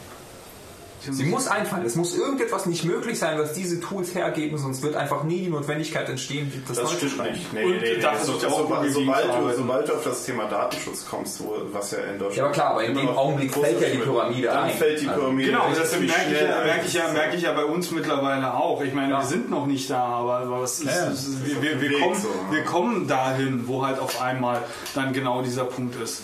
Sie 1.14 1.24
muss 1.26 1.48
einfallen. 1.48 1.86
Es 1.86 1.96
muss 1.96 2.16
irgendetwas 2.18 2.66
nicht 2.66 2.84
möglich 2.86 3.18
sein, 3.20 3.38
was 3.40 3.54
diese 3.54 3.80
Tools 3.80 4.14
hergeben, 4.16 4.58
sonst 4.58 4.82
wird 4.84 4.96
einfach 4.96 5.24
nie 5.24 5.42
die 5.42 5.50
Notwendigkeit 5.50 6.10
entstehen, 6.10 6.52
das, 6.68 6.78
Das 6.78 6.86
neu 6.86 6.92
zu 6.92 6.98
stimmt 6.98 7.12
schreiben. 7.14 7.34
nicht. 7.36 7.54
Nee, 7.54 7.64
Und 7.66 7.72
nee, 7.72 7.78
nee. 7.96 8.02
da 8.02 8.12
So, 8.18 8.34
versucht 8.34 8.42
so, 8.42 8.48
auch 8.48 8.58
sobald, 8.60 8.96
du, 8.96 9.56
sobald 9.56 9.88
du 9.90 9.94
auf 9.94 10.04
das 10.04 10.24
Thema 10.26 10.46
Datenschutz 10.46 11.06
kommst, 11.06 11.40
wo, 11.44 11.56
was 11.72 11.92
ja 11.92 12.00
in 12.00 12.20
Deutschland. 12.20 12.36
Ja, 12.36 12.44
aber 12.46 12.54
klar, 12.54 12.70
aber 12.72 12.84
in 12.84 12.96
dem 12.96 13.10
Augenblick 13.10 13.54
fällt 13.54 13.82
ja 13.82 13.90
die 13.90 13.98
Pyramide 13.98 14.48
Dann 14.48 14.64
ein. 14.66 14.78
fällt 14.78 15.02
die 15.02 15.08
Also, 15.08 15.22
Pyramide. 15.22 15.52
Genau, 15.52 15.70
Das 15.70 15.78
das 15.80 15.94
ist 15.94 16.00
merke 16.02 16.32
ich, 16.34 16.42
ja, 16.42 16.64
merke, 16.64 16.86
ich 16.88 16.94
ja, 16.94 17.08
merke 17.14 17.36
ich 17.38 17.42
ja 17.44 17.54
bei 17.54 17.66
uns 17.66 17.92
mittlerweile 17.92 18.54
auch. 18.54 18.82
Ich 18.82 18.94
meine, 18.94 19.14
wir 19.14 19.24
sind 19.26 19.50
noch 19.50 19.66
nicht 19.66 19.90
da, 19.90 20.04
aber, 20.04 20.62
es 20.64 20.80
ist, 20.80 20.86
Ja, 20.86 21.08
ist, 21.08 21.46
wir, 21.46 21.62
wir, 21.62 21.82
wir, 21.82 22.00
kommen, 22.00 22.16
so, 22.16 22.28
ja. 22.28 22.52
wir 22.56 22.64
kommen 22.64 23.08
dahin, 23.08 23.68
wo 23.68 23.86
halt 23.86 24.00
auf 24.00 24.22
einmal 24.22 24.62
dann 24.96 25.14
genau 25.14 25.42
dieser 25.42 25.66
Punkt 25.66 25.96
ist. 26.02 26.22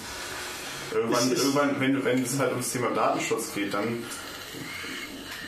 Irgendwann, 0.93 1.25
Ich- 1.27 1.31
ich- 1.33 1.39
irgendwann 1.39 1.75
wenn, 1.79 2.05
wenn 2.05 2.23
es 2.23 2.37
halt 2.37 2.51
ums 2.51 2.71
Thema 2.71 2.89
Datenschutz 2.91 3.53
geht, 3.55 3.73
dann 3.73 4.03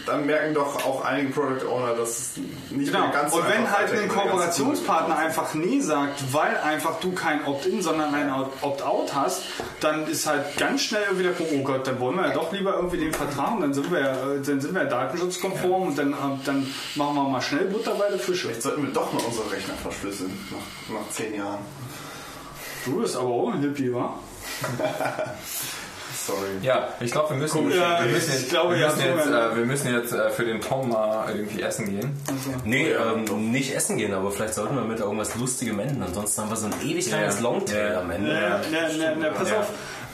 dann 0.06 0.26
merken 0.26 0.54
doch 0.54 0.86
auch 0.86 1.04
einige 1.04 1.30
Product 1.34 1.68
Owner, 1.68 1.94
dass 1.96 2.10
es 2.20 2.32
nicht 2.70 2.92
Genau. 2.92 3.06
mehr 3.06 3.10
ganz 3.12 3.32
so 3.32 3.40
Und 3.40 3.50
wenn 3.50 3.70
halt 3.72 3.92
ein 3.92 4.08
Kooperationspartner 4.10 5.18
einfach 5.18 5.54
Nee 5.54 5.80
sagt, 5.80 6.34
weil 6.34 6.58
einfach 6.58 7.00
du 7.00 7.12
kein 7.14 7.46
Opt-in, 7.46 7.82
sondern 7.82 8.14
ein 8.14 8.32
Opt-out 8.62 9.14
hast, 9.16 9.44
dann 9.82 10.08
ist 10.08 10.26
halt 10.28 10.58
ganz 10.58 10.82
schnell 10.84 11.04
irgendwie 11.04 11.24
der 11.24 11.32
Punkt, 11.32 11.52
oh 11.56 11.64
Gott, 11.64 11.88
dann 11.88 12.00
wollen 12.00 12.16
wir 12.16 12.28
ja 12.28 12.34
doch 12.34 12.52
lieber 12.52 12.76
irgendwie 12.76 12.98
den 12.98 13.14
vertragen, 13.14 13.62
dann 13.62 13.74
sind 13.74 13.92
wir, 13.92 14.00
ja, 14.00 14.12
äh, 14.12 14.42
dann 14.46 14.62
sind 14.62 14.74
wir 14.74 14.84
ja 14.84 14.90
datenschutzkonform 14.90 15.88
und 15.90 15.98
dann, 15.98 16.14
äh, 16.14 16.16
dann 16.46 16.68
machen 16.96 17.16
wir 17.16 17.24
mal 17.30 17.42
schnell 17.42 17.66
Butter 17.66 17.96
bei 17.96 18.10
der 18.10 18.20
Fische. 18.20 18.48
Vielleicht 18.48 18.62
sollten 18.64 18.84
wir 18.84 18.94
doch 18.94 19.12
mal 19.14 19.22
unsere 19.24 19.52
Rechner 19.52 19.74
verschlüsseln, 19.76 20.32
nach, 20.52 21.00
nach 21.00 21.10
zehn 21.10 21.36
Jahren. 21.36 21.60
Du 22.86 23.02
bist 23.02 23.16
aber 23.16 23.30
auch 23.30 23.52
ein 23.54 23.62
Hippie, 23.62 23.94
wa? 23.94 24.14
Sorry. 26.26 26.40
Ja, 26.62 26.88
ich 27.00 27.12
glaube, 27.12 27.30
wir 27.32 27.38
müssen, 27.38 27.70
Ja, 27.72 28.04
wir 28.04 28.12
müssen 28.12 28.32
jetzt, 28.32 28.50
glaube, 28.50 28.74
wir 28.76 28.80
ja, 28.82 28.88
müssen 28.88 29.06
jetzt, 29.06 29.26
ja. 29.30 29.52
äh, 29.52 29.56
wir 29.58 29.66
müssen 29.66 29.94
jetzt 29.94 30.12
äh, 30.14 30.30
für 30.32 30.46
den 30.46 30.60
Tom 30.62 30.90
mal 30.90 31.26
irgendwie 31.36 31.62
essen 31.62 31.90
gehen. 31.90 32.18
Nee, 32.64 32.90
ähm, 32.92 33.52
nicht 33.52 33.76
essen 33.76 33.98
gehen, 33.98 34.14
aber 34.14 34.32
vielleicht 34.32 34.56
sollten 34.56 34.76
wir 34.76 34.84
mit 34.84 35.00
irgendwas 35.00 35.36
Lustigem 35.36 35.80
enden. 35.80 36.02
Ansonsten 36.02 36.42
haben 36.42 36.50
wir 36.50 36.58
so 36.58 36.66
ein 36.68 36.74
ewig 36.84 37.10
langes 37.12 37.36
Ja. 37.36 37.42
Longtail 37.42 37.92
Ja. 37.94 38.00
am 38.02 38.10
Ende. 38.12 38.30
Ne, 38.32 38.62
ne, 38.72 38.98
ne, 38.98 39.16
ne, 39.18 39.32
pass 39.38 39.50
Ja. 39.50 39.60
auf. 39.60 39.68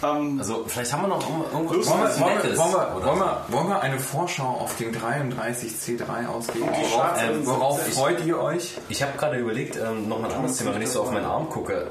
Ähm, 0.03 0.37
Also 0.39 0.65
vielleicht 0.67 0.91
haben 0.93 1.03
wir 1.03 1.07
noch 1.09 1.29
irgendwas 1.53 1.87
Wollen 1.87 2.01
wir, 2.01 2.19
wollen, 2.19 2.19
wir, 2.19 2.43
Nettes. 2.43 2.57
wollen, 2.57 2.71
wir, 2.73 3.05
wollen, 3.05 3.19
wir, 3.19 3.45
wollen 3.49 3.67
wir 3.69 3.81
eine 3.81 3.99
Vorschau 3.99 4.47
auf 4.59 4.75
den 4.77 4.91
33C3 4.95 6.27
ausgeben? 6.27 6.65
Worauf, 6.67 6.91
Schade. 6.91 7.21
ähm, 7.31 7.45
worauf 7.45 7.87
Ich- 7.87 7.93
freut 7.93 8.25
ihr 8.25 8.39
euch? 8.39 8.77
Ich 8.89 9.03
habe 9.03 9.15
gerade 9.17 9.37
überlegt, 9.37 9.75
ähm, 9.77 10.09
noch 10.09 10.19
mal 10.19 10.29
ein 10.29 10.35
anderes 10.37 10.57
Thema, 10.57 10.73
wenn 10.73 10.81
ich 10.81 10.89
so 10.89 11.01
auf 11.01 11.11
meinen 11.11 11.25
Arm 11.25 11.49
gucke. 11.49 11.87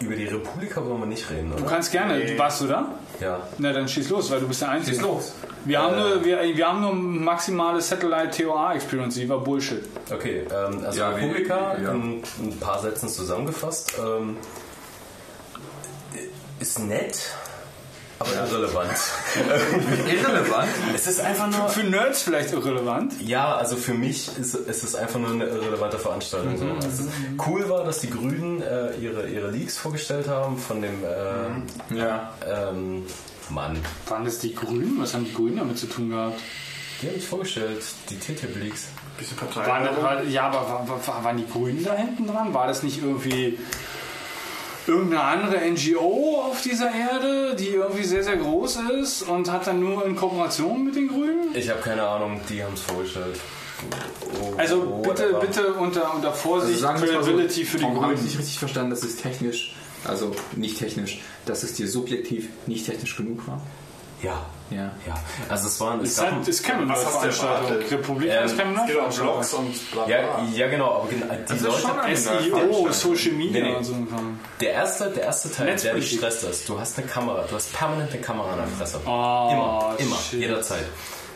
Über 0.00 0.16
die 0.16 0.24
Republika 0.24 0.82
wollen 0.84 1.00
wir 1.00 1.06
nicht 1.06 1.28
reden, 1.30 1.50
du 1.50 1.56
oder? 1.62 1.66
kannst 1.70 1.92
gerne. 1.92 2.22
Warst 2.38 2.62
du 2.62 2.66
da? 2.66 2.94
Ja. 3.20 3.46
Na, 3.58 3.72
dann 3.72 3.86
schieß 3.86 4.08
los, 4.08 4.30
weil 4.30 4.40
du 4.40 4.48
bist 4.48 4.62
der 4.62 4.70
Einzige. 4.70 4.96
Schieß 4.96 5.02
los. 5.06 5.34
Wir 5.66 5.78
haben, 5.82 5.96
nur, 5.96 6.24
wir, 6.24 6.40
wir 6.42 6.66
haben 6.66 6.80
nur 6.80 6.94
maximale 6.94 7.82
Satellite 7.82 8.30
TOA 8.44 8.74
Experience, 8.74 9.16
die 9.16 9.28
war 9.28 9.40
Bullshit. 9.40 9.84
Okay, 10.10 10.44
ähm, 10.50 10.82
also 10.86 10.98
Ja, 11.00 11.14
wie- 11.16 11.20
Republika, 11.20 11.76
ja. 11.82 11.90
in 11.92 12.22
ein 12.40 12.58
paar 12.58 12.80
Sätzen 12.80 13.10
zusammengefasst, 13.10 13.92
ähm, 13.98 14.38
ist 16.58 16.78
nett, 16.78 17.18
aber 18.20 18.34
irrelevant. 18.34 18.92
Irrelevant? 20.12 20.68
es 20.94 21.06
ist 21.06 21.20
einfach 21.20 21.46
nur... 21.50 21.68
Für 21.70 21.82
Nerds 21.82 22.22
vielleicht 22.22 22.52
irrelevant. 22.52 23.14
Ja, 23.22 23.56
also 23.56 23.76
für 23.76 23.94
mich 23.94 24.28
ist, 24.38 24.54
ist 24.54 24.84
es 24.84 24.94
einfach 24.94 25.18
nur 25.18 25.30
eine 25.30 25.46
irrelevante 25.46 25.98
Veranstaltung. 25.98 26.56
So. 26.58 26.66
Also 26.86 27.04
cool 27.46 27.68
war, 27.70 27.82
dass 27.84 28.00
die 28.00 28.10
Grünen 28.10 28.60
äh, 28.60 28.94
ihre, 28.96 29.26
ihre 29.26 29.50
Leaks 29.50 29.78
vorgestellt 29.78 30.28
haben 30.28 30.58
von 30.58 30.82
dem 30.82 31.02
äh, 31.02 31.96
Ja. 31.96 32.34
ähm, 32.46 33.06
Mann. 33.48 33.78
Waren 34.06 34.26
das 34.26 34.38
die 34.38 34.54
Grünen? 34.54 35.00
Was 35.00 35.14
haben 35.14 35.24
die 35.24 35.32
Grünen 35.34 35.56
damit 35.56 35.78
zu 35.78 35.86
tun 35.86 36.10
gehabt? 36.10 36.38
Die 37.00 37.06
haben 37.06 37.14
sich 37.14 37.26
vorgestellt, 37.26 37.82
die 38.10 38.18
TTIP-Leaks. 38.18 38.88
Bisschen 39.16 39.36
Partei. 39.38 39.66
Waren, 39.66 40.02
war, 40.02 40.22
ja, 40.24 40.42
aber 40.48 40.86
war, 40.86 41.00
war, 41.06 41.24
waren 41.24 41.36
die 41.38 41.46
Grünen 41.50 41.82
da 41.82 41.94
hinten 41.96 42.26
dran? 42.26 42.52
War 42.52 42.66
das 42.66 42.82
nicht 42.82 43.02
irgendwie 43.02 43.58
irgendeine 44.90 45.22
andere 45.22 45.60
NGO 45.70 46.42
auf 46.44 46.60
dieser 46.62 46.90
Erde, 46.94 47.54
die 47.56 47.68
irgendwie 47.68 48.04
sehr, 48.04 48.22
sehr 48.24 48.36
groß 48.36 48.78
ist 49.00 49.22
und 49.22 49.50
hat 49.50 49.66
dann 49.66 49.80
nur 49.80 50.04
in 50.04 50.16
Kooperation 50.16 50.84
mit 50.84 50.96
den 50.96 51.08
Grünen? 51.08 51.54
Ich 51.54 51.68
habe 51.70 51.80
keine 51.80 52.02
Ahnung, 52.06 52.40
die 52.48 52.62
haben 52.62 52.74
es 52.74 52.80
vorgestellt. 52.80 53.38
Oh, 54.42 54.54
Also 54.58 54.76
oh, 54.82 55.02
bitte, 55.02 55.32
whatever. 55.32 55.40
bitte 55.40 55.72
unter, 55.74 56.14
unter 56.14 56.32
Vorsicht, 56.32 56.84
Also 56.84 57.02
wir 57.06 57.12
mal 57.14 57.22
so, 57.24 57.30
Credibility 57.30 57.64
für 57.64 57.78
die 57.78 57.84
Tom, 57.84 57.94
habe 58.02 58.12
ich 58.12 58.18
Grünen. 58.18 58.24
nicht 58.30 58.38
richtig 58.38 58.58
verstanden, 58.58 58.90
dass 58.90 59.02
es 59.02 59.16
technisch, 59.16 59.74
also 60.04 60.32
nicht 60.56 60.78
technisch, 60.78 61.20
dass 61.46 61.62
es 61.62 61.72
dir 61.74 61.88
subjektiv 61.88 62.48
nicht 62.66 62.84
technisch 62.86 63.16
genug 63.16 63.46
war? 63.48 63.60
Ja. 64.22 64.46
Ja. 64.70 64.92
Ja, 65.06 65.14
also 65.48 65.66
es 65.66 65.80
waren... 65.80 66.00
Es 66.00 66.10
Ist, 66.12 66.20
gab, 66.20 66.32
halt, 66.32 66.46
ist 66.48 66.62
keine 66.62 66.88
Was 66.88 66.98
hast 67.04 67.14
du 67.14 67.18
Veranstaltung. 67.18 67.66
erwartet? 67.70 67.90
Republik 67.92 68.30
Ähm, 68.30 68.44
Es 68.44 68.52
um 68.52 68.58
Veranstaltung. 68.58 69.10
Blogs 69.26 69.54
und 69.54 69.90
bla 69.90 70.04
bla. 70.04 70.16
ja, 70.16 70.44
ja, 70.54 70.68
genau, 70.68 70.94
aber 70.94 71.08
genau, 71.08 71.26
die 71.26 71.54
ist 71.54 71.62
Leute... 71.62 71.78
schon 71.80 71.98
eine 71.98 72.16
SEO, 72.16 72.92
Social 72.92 73.32
Media 73.32 73.62
Nee, 73.62 73.68
nee. 73.70 73.76
und 73.76 73.84
so. 73.84 73.94
Der 74.60 74.72
erste, 74.72 75.10
der 75.10 75.24
erste 75.24 75.50
Teil, 75.52 75.74
der 75.76 75.94
dich 75.94 76.12
stresst 76.12 76.44
ist, 76.44 76.68
du 76.68 76.78
hast 76.78 76.96
eine 76.98 77.06
Kamera, 77.08 77.44
du 77.50 77.56
hast 77.56 77.72
permanent 77.72 78.12
eine 78.12 78.20
Kamera 78.20 78.52
an 78.52 78.58
der 78.58 78.68
Fresse. 78.68 79.00
Oh, 79.04 79.08
immer, 79.08 79.94
immer, 79.98 80.16
shit. 80.18 80.40
jederzeit. 80.40 80.84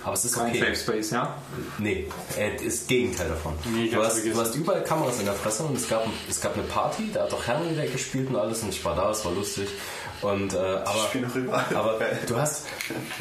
Aber 0.04 0.12
es 0.12 0.24
ist 0.26 0.34
Kein 0.36 0.50
okay. 0.50 0.60
Safe 0.60 0.76
Space, 0.76 1.10
ja? 1.12 1.34
Nee, 1.78 2.08
äh, 2.38 2.54
ist 2.62 2.82
das 2.82 2.86
Gegenteil 2.88 3.26
davon. 3.30 3.54
Nee, 3.72 3.88
du, 3.88 4.02
hast, 4.04 4.22
du 4.22 4.38
hast 4.38 4.54
überall 4.54 4.84
Kameras 4.84 5.18
in 5.18 5.24
der 5.24 5.34
Fresse 5.34 5.62
und 5.62 5.74
es 5.76 5.88
gab, 5.88 6.06
es 6.28 6.40
gab 6.42 6.52
eine 6.54 6.62
Party, 6.64 7.10
da 7.12 7.22
hat 7.22 7.32
auch 7.32 7.46
Herren 7.46 7.66
in 7.70 7.74
der 7.74 7.84
Ecke 7.84 7.94
gespielt 7.94 8.28
und 8.28 8.36
alles 8.36 8.62
und 8.62 8.68
ich 8.68 8.84
war 8.84 8.94
da, 8.94 9.10
es 9.10 9.24
war 9.24 9.32
lustig. 9.32 9.66
Und, 10.22 10.54
äh, 10.54 10.56
aber, 10.58 11.06
spielen 11.08 11.28
noch 11.28 11.36
überall. 11.36 11.76
aber 11.76 11.98
du 12.26 12.36
hast 12.36 12.66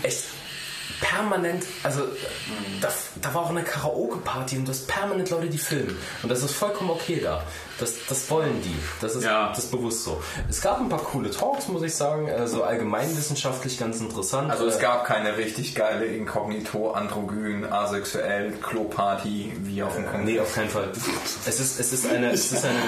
echt 0.04 0.26
permanent, 1.02 1.64
also 1.84 2.02
da, 2.82 2.90
da 3.22 3.34
war 3.34 3.44
auch 3.44 3.50
eine 3.50 3.64
Karaoke-Party 3.64 4.58
und 4.58 4.66
du 4.68 4.72
hast 4.72 4.88
permanent 4.88 5.30
Leute, 5.30 5.48
die 5.48 5.58
filmen. 5.58 5.98
Und 6.22 6.30
das 6.30 6.44
ist 6.44 6.52
vollkommen 6.56 6.90
okay 6.92 7.20
da. 7.22 7.44
Das, 7.80 7.94
das 8.08 8.30
wollen 8.30 8.62
die. 8.62 8.76
Das 9.02 9.16
ist, 9.16 9.24
Ja. 9.24 9.50
das 9.50 9.66
ist 9.66 9.72
bewusst 9.72 10.04
so. 10.04 10.22
Es 10.50 10.62
gab 10.62 10.80
ein 10.80 10.90
paar 10.90 11.00
coole 11.04 11.32
Talks, 11.32 11.68
muss 11.68 11.82
ich 11.82 11.96
sagen, 11.96 12.30
also 12.32 12.64
allgemeinwissenschaftlich 12.64 13.80
ganz 13.80 14.00
interessant. 14.00 14.52
Also 14.52 14.68
es 14.68 14.78
Äh, 14.78 14.82
gab 14.82 15.06
keine 15.06 15.36
richtig 15.38 15.74
geile 15.76 16.06
Inkognito, 16.06 16.92
androgyn, 16.92 17.66
asexuell, 17.66 18.52
Klo-Party 18.62 19.54
wie 19.64 19.82
auf 19.84 19.96
dem 19.96 20.06
Kongress. 20.06 20.26
Nee, 20.26 20.40
auf 20.40 20.54
keinen 20.54 20.70
Fall. 20.70 20.90
Es 21.46 21.60
ist, 21.60 21.80
es 21.80 21.92
ist 21.94 22.06
eine, 22.08 22.32
es 22.32 22.52
ist 22.52 22.64
eine, 22.64 22.80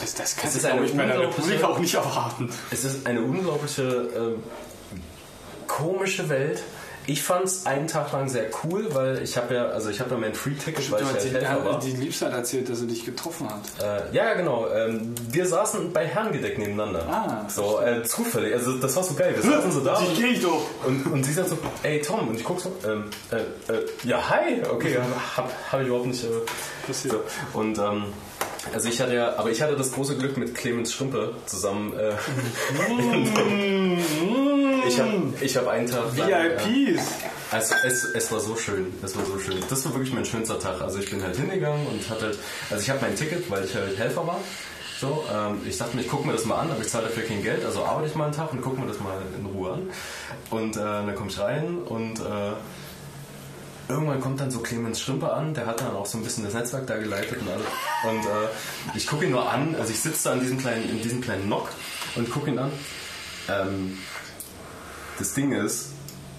Das, 0.00 0.14
das 0.14 0.32
ist 0.56 0.64
du, 0.64 0.68
eine 0.68 0.84
ich, 0.84 0.96
bei 0.96 1.06
der 1.06 1.14
unglaubliche- 1.16 1.50
Republik 1.52 1.64
auch 1.64 1.78
nicht 1.78 1.94
erwarten. 1.94 2.50
es 2.70 2.84
ist 2.84 3.06
eine 3.06 3.22
unglaubliche 3.22 3.82
ähm, 4.16 4.42
komische 5.66 6.28
Welt. 6.28 6.62
Ich 7.06 7.22
fand 7.22 7.44
es 7.44 7.66
einen 7.66 7.86
Tag 7.86 8.12
lang 8.12 8.28
sehr 8.28 8.46
cool, 8.64 8.86
weil 8.94 9.22
ich 9.22 9.36
habe 9.36 9.54
ja, 9.54 9.66
also 9.66 9.90
ich 9.90 10.00
habe 10.00 10.10
ja 10.12 10.16
mein 10.16 10.34
Free-Ticket, 10.34 10.90
weil 10.90 11.02
ich 11.02 11.08
halt 11.08 11.32
Helfer 11.32 11.64
war. 11.64 11.78
die 11.80 11.90
Liebste 11.92 12.26
hat 12.26 12.32
erzählt, 12.32 12.68
dass 12.70 12.80
er 12.80 12.86
dich 12.86 13.04
getroffen 13.04 13.48
hat. 13.48 13.60
Äh, 13.82 14.14
ja, 14.16 14.24
ja, 14.24 14.34
genau. 14.34 14.68
Ähm, 14.70 15.14
wir 15.30 15.46
saßen 15.46 15.92
bei 15.92 16.06
Herrengedeck 16.06 16.58
nebeneinander. 16.58 17.06
Ah. 17.08 17.48
so 17.48 17.80
äh, 17.80 18.02
zufällig. 18.04 18.54
Also 18.54 18.78
das 18.78 18.96
war 18.96 19.02
so 19.02 19.14
geil. 19.14 19.34
Wir 19.36 19.42
saßen 19.50 19.72
so 19.72 19.80
da. 19.80 19.96
und- 19.98 20.16
gehe 20.16 20.28
ich 20.28 20.42
doch. 20.42 20.62
Und, 20.86 21.06
und 21.12 21.24
sie 21.24 21.32
sagt 21.32 21.50
so, 21.50 21.58
ey 21.82 22.00
Tom, 22.00 22.28
und 22.28 22.36
ich 22.36 22.44
guck 22.44 22.60
so, 22.60 22.72
ähm, 22.86 23.10
äh, 23.30 23.36
äh, 23.72 23.86
ja, 24.04 24.28
hi, 24.30 24.62
okay, 24.70 24.96
hab, 25.36 25.50
hab 25.72 25.80
ich 25.80 25.86
überhaupt 25.88 26.06
nicht 26.06 26.24
äh, 26.24 26.28
Passiert. 26.86 27.14
So. 27.52 27.58
Und 27.58 27.78
ähm, 27.78 28.04
also 28.72 28.88
ich 28.88 29.00
hatte 29.00 29.14
ja, 29.14 29.36
aber 29.36 29.50
ich 29.50 29.60
hatte 29.62 29.76
das 29.76 29.92
große 29.92 30.16
Glück 30.16 30.36
mit 30.36 30.54
Clemens 30.54 30.92
Schrimpe 30.92 31.34
zusammen. 31.46 31.92
Äh, 31.98 32.12
ich 34.86 35.00
habe 35.00 35.12
ich 35.40 35.56
hab 35.56 35.66
einen 35.68 35.86
Tag. 35.90 36.16
lang, 36.16 36.28
äh, 36.30 36.58
VIPs. 36.64 37.02
also 37.50 37.74
es, 37.86 38.04
es 38.04 38.32
war 38.32 38.40
so 38.40 38.56
schön, 38.56 38.92
es 39.02 39.16
war 39.16 39.24
so 39.24 39.38
schön. 39.38 39.56
Das 39.68 39.84
war 39.84 39.94
wirklich 39.94 40.12
mein 40.12 40.24
schönster 40.24 40.58
Tag. 40.58 40.80
Also 40.80 40.98
ich 40.98 41.10
bin 41.10 41.22
halt 41.22 41.36
hingegangen 41.36 41.86
und 41.86 42.08
hatte, 42.10 42.26
halt- 42.26 42.38
also 42.70 42.82
ich 42.82 42.90
habe 42.90 43.00
mein 43.02 43.16
Ticket, 43.16 43.50
weil 43.50 43.64
ich 43.64 43.74
halt 43.74 43.96
Helfer 43.98 44.26
war. 44.26 44.40
So, 45.00 45.24
ähm, 45.34 45.58
ich 45.68 45.76
dachte 45.76 45.96
mir, 45.96 46.02
ich 46.02 46.08
gucke 46.08 46.26
mir 46.26 46.32
das 46.34 46.44
mal 46.44 46.56
an, 46.60 46.70
aber 46.70 46.80
ich 46.80 46.88
zahle 46.88 47.04
dafür 47.06 47.24
kein 47.24 47.42
Geld, 47.42 47.64
also 47.64 47.84
arbeite 47.84 48.08
ich 48.08 48.14
mal 48.14 48.24
einen 48.26 48.32
Tag 48.32 48.52
und 48.52 48.62
gucke 48.62 48.80
mir 48.80 48.86
das 48.86 49.00
mal 49.00 49.20
in 49.38 49.44
Ruhe 49.46 49.72
an. 49.72 49.90
Und 50.50 50.76
äh, 50.76 50.80
dann 50.80 51.14
komme 51.16 51.30
ich 51.30 51.38
rein 51.38 51.78
und 51.84 52.20
äh, 52.20 52.52
irgendwann 53.88 54.20
kommt 54.20 54.40
dann 54.40 54.50
so 54.50 54.60
Clemens 54.60 55.00
Schrimpe 55.00 55.32
an, 55.32 55.54
der 55.54 55.66
hat 55.66 55.80
dann 55.80 55.94
auch 55.94 56.06
so 56.06 56.18
ein 56.18 56.24
bisschen 56.24 56.44
das 56.44 56.54
Netzwerk 56.54 56.86
da 56.86 56.96
geleitet 56.96 57.40
und 57.40 57.48
alles. 57.48 57.66
Und 58.04 58.24
äh, 58.24 58.48
ich 58.96 59.06
gucke 59.06 59.24
ihn 59.26 59.32
nur 59.32 59.50
an, 59.50 59.74
also 59.76 59.90
ich 59.90 60.00
sitze 60.00 60.28
da 60.28 60.34
in 60.34 60.40
diesem 60.40 60.58
kleinen, 60.58 60.88
in 60.88 61.02
diesem 61.02 61.20
kleinen 61.20 61.48
Nock 61.48 61.70
und 62.16 62.30
gucke 62.30 62.50
ihn 62.50 62.58
an. 62.58 62.72
Ähm, 63.48 63.98
das 65.18 65.34
Ding 65.34 65.52
ist, 65.52 65.90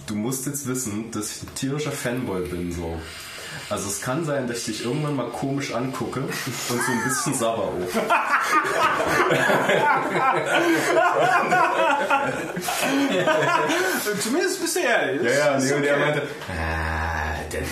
du 0.07 0.15
musst 0.15 0.45
jetzt 0.45 0.67
wissen, 0.67 1.11
dass 1.11 1.35
ich 1.35 1.43
ein 1.43 1.55
tierischer 1.55 1.91
Fanboy 1.91 2.47
bin, 2.47 2.71
so. 2.71 2.99
Also 3.69 3.87
es 3.89 4.01
kann 4.01 4.25
sein, 4.25 4.47
dass 4.47 4.57
ich 4.59 4.65
dich 4.65 4.83
irgendwann 4.85 5.15
mal 5.15 5.29
komisch 5.29 5.73
angucke 5.73 6.19
und 6.21 6.33
so 6.67 6.75
ein 6.91 7.03
bisschen 7.07 7.33
sabber. 7.33 7.71
Zumindest 14.21 14.77
ehrlich. 14.77 15.23
Ja, 15.23 15.31
ja, 15.31 15.59
nee, 15.59 15.73
und 15.73 15.83
er 15.83 15.97
meinte, 15.97 16.27
ah, 16.49 17.14
der, 17.53 17.63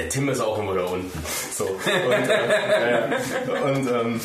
der 0.00 0.08
Tim 0.08 0.28
ist 0.30 0.40
auch 0.40 0.58
immer 0.58 0.74
da 0.74 0.84
unten. 0.84 1.10
So. 1.52 1.66
Und, 1.66 1.84
äh, 1.86 3.08
und 3.64 3.86
ähm, 3.86 4.20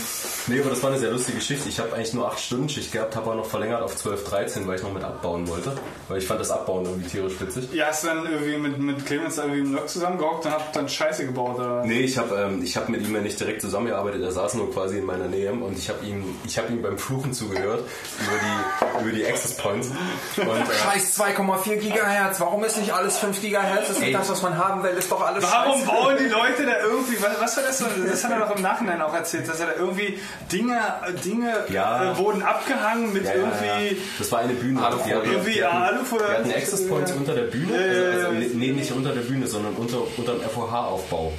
nee, 0.47 0.59
aber 0.59 0.69
das 0.69 0.81
war 0.81 0.91
eine 0.91 0.99
sehr 0.99 1.11
lustige 1.11 1.37
Geschichte. 1.37 1.67
Ich 1.67 1.79
habe 1.79 1.93
eigentlich 1.93 2.13
nur 2.13 2.27
8 2.27 2.39
Stunden 2.39 2.69
Schicht 2.69 2.91
gehabt, 2.91 3.15
habe 3.15 3.27
aber 3.27 3.35
noch 3.35 3.45
verlängert 3.45 3.81
auf 3.81 3.95
12, 3.95 4.23
13, 4.23 4.67
weil 4.67 4.77
ich 4.77 4.83
noch 4.83 4.93
mit 4.93 5.03
abbauen 5.03 5.47
wollte. 5.47 5.73
Weil 6.07 6.19
ich 6.19 6.27
fand 6.27 6.39
das 6.39 6.51
Abbauen 6.51 6.85
irgendwie 6.85 7.09
tierisch 7.09 7.39
witzig. 7.41 7.73
Ja, 7.73 7.87
hast 7.87 8.03
du 8.03 8.07
dann 8.07 8.25
irgendwie 8.25 8.57
mit, 8.57 8.79
mit 8.79 9.05
Clemens 9.05 9.37
irgendwie 9.37 9.59
im 9.59 9.73
Lok 9.73 9.89
zusammengehockt 9.89 10.45
und 10.45 10.51
habt 10.51 10.75
dann 10.75 10.87
Scheiße 10.87 11.25
gebaut? 11.25 11.59
Oder? 11.59 11.83
Nee, 11.85 12.01
ich 12.01 12.17
habe 12.17 12.35
ähm, 12.35 12.63
ich 12.63 12.77
hab 12.77 12.87
mit 12.87 13.05
ihm 13.05 13.13
ja 13.13 13.21
nicht 13.21 13.39
direkt 13.39 13.61
zusammengearbeitet, 13.61 14.21
er 14.21 14.31
saß 14.31 14.53
nur 14.53 14.71
quasi 14.71 14.99
in 14.99 15.05
meiner 15.05 15.27
Nähe 15.27 15.51
und 15.51 15.77
ich 15.77 15.89
habe 15.89 16.05
ihm, 16.05 16.23
ich 16.45 16.57
hab 16.57 16.69
ihm 16.69 16.81
beim 16.81 16.97
Fluchen 16.97 17.33
zugehört 17.33 17.83
über 18.19 19.01
die, 19.01 19.03
über 19.03 19.15
die 19.15 19.25
Access 19.25 19.57
Points. 19.57 19.89
Und, 20.37 20.47
äh, 20.47 20.75
Scheiß 20.83 21.19
2,4 21.19 21.77
Gigahertz, 21.77 22.39
warum 22.39 22.63
ist 22.63 22.77
nicht 22.77 22.93
alles 22.93 23.17
5 23.17 23.41
Gigahertz? 23.41 23.87
Das 23.87 23.97
ist 23.97 24.01
nicht 24.01 24.15
das, 24.15 24.29
was 24.29 24.41
man 24.41 24.57
haben 24.57 24.83
will, 24.83 24.91
ist 24.91 25.11
doch 25.11 25.21
alles 25.21 25.43
War, 25.43 25.64
warum 25.65 25.85
bauen 25.85 26.15
die 26.19 26.27
Leute 26.27 26.65
da 26.65 26.79
irgendwie, 26.83 27.15
was, 27.21 27.41
was 27.41 27.57
war 27.57 27.63
das? 27.63 27.77
so? 27.79 27.85
Das 28.07 28.23
hat 28.23 28.31
er 28.31 28.39
doch 28.39 28.55
im 28.55 28.61
Nachhinein 28.61 29.01
auch 29.01 29.13
erzählt, 29.13 29.47
dass 29.49 29.59
er 29.59 29.67
da 29.67 29.73
irgendwie 29.77 30.19
Dinge, 30.51 30.77
Dinge 31.23 31.53
Ja. 31.69 32.11
äh, 32.11 32.17
wurden 32.17 32.41
abgehangen 32.43 33.11
mit 33.13 33.25
Ja, 33.25 33.31
ja, 33.31 33.35
irgendwie. 33.37 33.95
ja. 33.95 34.01
Das 34.19 34.31
war 34.31 34.39
eine 34.39 34.53
Bühne. 34.53 34.83
Alufolie. 34.85 35.05
Die 35.13 35.15
hatten- 35.19 35.31
Irgendwie 35.31 35.53
die 35.53 35.63
hatten- 35.63 35.77
Alufolie. 35.77 36.27
Wir 36.29 36.37
hatten 36.37 36.51
Access 36.51 36.87
Points 36.87 37.11
unter 37.11 37.33
der 37.35 37.43
Bühne. 37.43 37.73
Also, 37.77 38.27
also, 38.27 38.57
nee, 38.57 38.71
nicht 38.71 38.91
unter 38.91 39.13
der 39.13 39.21
Bühne, 39.21 39.47
sondern 39.47 39.73
unter, 39.75 39.97
unter 40.17 40.33
dem 40.33 40.41
FOH-Aufbau. 40.41 41.33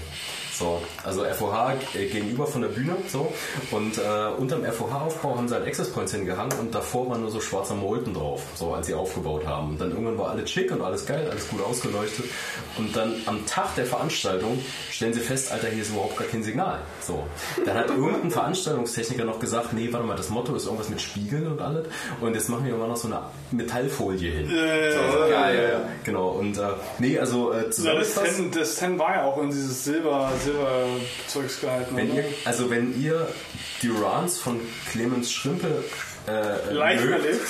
So, 0.59 0.81
also 1.05 1.25
FOH 1.25 1.75
äh, 1.95 2.07
gegenüber 2.07 2.47
von 2.47 2.63
der 2.63 2.69
Bühne, 2.69 2.97
so. 3.09 3.31
Und 3.73 3.99
äh, 3.99 4.01
unterm 4.39 4.65
FOH-Aufbau 4.65 5.37
haben 5.37 5.49
sie 5.49 5.55
halt 5.55 5.67
Access 5.67 5.91
Points 5.91 6.13
hingehangen 6.13 6.59
und 6.59 6.75
davor 6.75 7.11
waren 7.11 7.21
nur 7.21 7.31
so 7.31 7.41
schwarzer 7.41 7.75
Molten 7.75 8.15
drauf, 8.15 8.43
so 8.55 8.73
als 8.73 8.87
sie 8.87 8.95
aufgebaut 8.95 9.47
haben. 9.47 9.71
Und 9.71 9.81
dann 9.81 9.91
irgendwann 9.91 10.17
war 10.19 10.31
alles 10.31 10.51
schick 10.51 10.71
und 10.73 10.81
alles 10.81 11.05
geil, 11.05 11.29
alles 11.31 11.49
gut 11.51 11.61
ausgeleuchtet. 11.63 12.25
Und 12.79 12.97
dann 12.97 13.15
am 13.27 13.45
Tag 13.47 13.75
der 13.77 13.85
Veranstaltung 13.85 14.59
stellen 14.91 15.13
sie 15.13 15.21
fest, 15.21 15.53
Alter, 15.53 15.69
hier 15.69 15.83
ist 15.83 15.91
überhaupt 15.91 16.17
gar 16.17 16.27
kein 16.27 16.43
Signal. 16.43 16.79
So. 17.03 17.25
Dann 17.67 17.77
hat 17.77 17.89
irgendein 17.91 18.31
Veranstaltungstechniker 18.31 19.25
noch 19.27 19.39
gesagt, 19.39 19.75
nee, 19.75 19.89
warte 19.93 20.07
mal, 20.07 20.17
das 20.17 20.31
Motto 20.31 20.55
ist 20.55 20.65
irgendwas 20.65 20.89
mit 20.89 21.03
Spiegeln 21.03 21.47
und 21.49 21.61
alles. 21.61 21.87
Und 22.23 22.33
jetzt 22.35 22.49
machen 22.49 22.65
wir 22.65 22.75
mal 22.77 22.89
noch 22.89 22.97
so 22.97 23.09
eine 23.09 23.21
Metallfolie 23.51 24.31
hin. 24.31 24.49
so, 24.49 25.31
geil, 25.31 25.71
ja. 25.73 25.89
Genau. 26.05 26.29
Und 26.31 26.57
äh, 26.57 26.63
nee, 26.99 27.19
also 27.19 27.53
äh, 27.53 27.65
Ja, 27.65 27.69
zusammengefasst- 27.71 28.17
das, 28.25 28.37
Ten, 28.37 28.51
das 28.53 28.75
Ten 28.77 28.99
war 28.99 29.15
ja 29.17 29.25
auch 29.25 29.43
in 29.43 29.51
dieses 29.51 29.85
Silber, 29.85 30.31
Silber-Zeugs 30.47 31.61
gehalten. 31.61 31.97
Wenn 31.97 32.15
ihr, 32.15 32.25
also 32.45 32.71
wenn 32.71 33.01
ihr 33.01 33.29
die 33.83 33.89
Runs 33.89 34.39
von 34.39 34.61
Clemens 34.91 35.33
Schrimpe 35.33 35.85
äh, 36.29 36.73
Live 36.73 37.05
mögt 37.05 37.25
erlebt. 37.25 37.47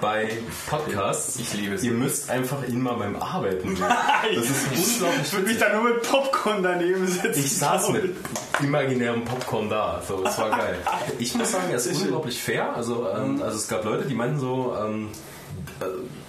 bei 0.00 0.38
Podcasts, 0.68 1.38
Ich 1.38 1.54
liebe 1.54 1.74
es. 1.76 1.84
ihr 1.84 1.92
müsst 1.92 2.30
einfach 2.30 2.66
ihn 2.66 2.80
mal 2.80 2.94
beim 2.94 3.14
Arbeiten 3.16 3.76
sehen. 3.76 3.86
Das 4.34 4.44
ist 4.44 5.00
unglaublich 5.00 5.22
Ich 5.26 5.32
würde 5.32 5.46
mich 5.46 5.58
da 5.58 5.72
nur 5.72 5.84
mit 5.90 6.02
Popcorn 6.02 6.62
daneben 6.62 7.06
sitzen. 7.06 7.32
Ich 7.38 7.56
saß 7.58 7.90
mit 7.90 8.16
imaginärem 8.60 9.24
Popcorn 9.24 9.68
da. 9.70 10.02
So, 10.06 10.24
es 10.24 10.36
war 10.38 10.50
geil. 10.50 10.76
Ich 11.18 11.34
muss 11.34 11.52
sagen, 11.52 11.70
er 11.70 11.76
ist 11.76 11.86
unglaublich 11.86 12.42
fair. 12.42 12.74
Also, 12.74 13.08
ähm, 13.08 13.40
also 13.42 13.56
es 13.56 13.68
gab 13.68 13.84
Leute, 13.84 14.04
die 14.06 14.14
meinten 14.14 14.40
so, 14.40 14.76
ähm, 14.76 15.10
äh, 15.10 15.37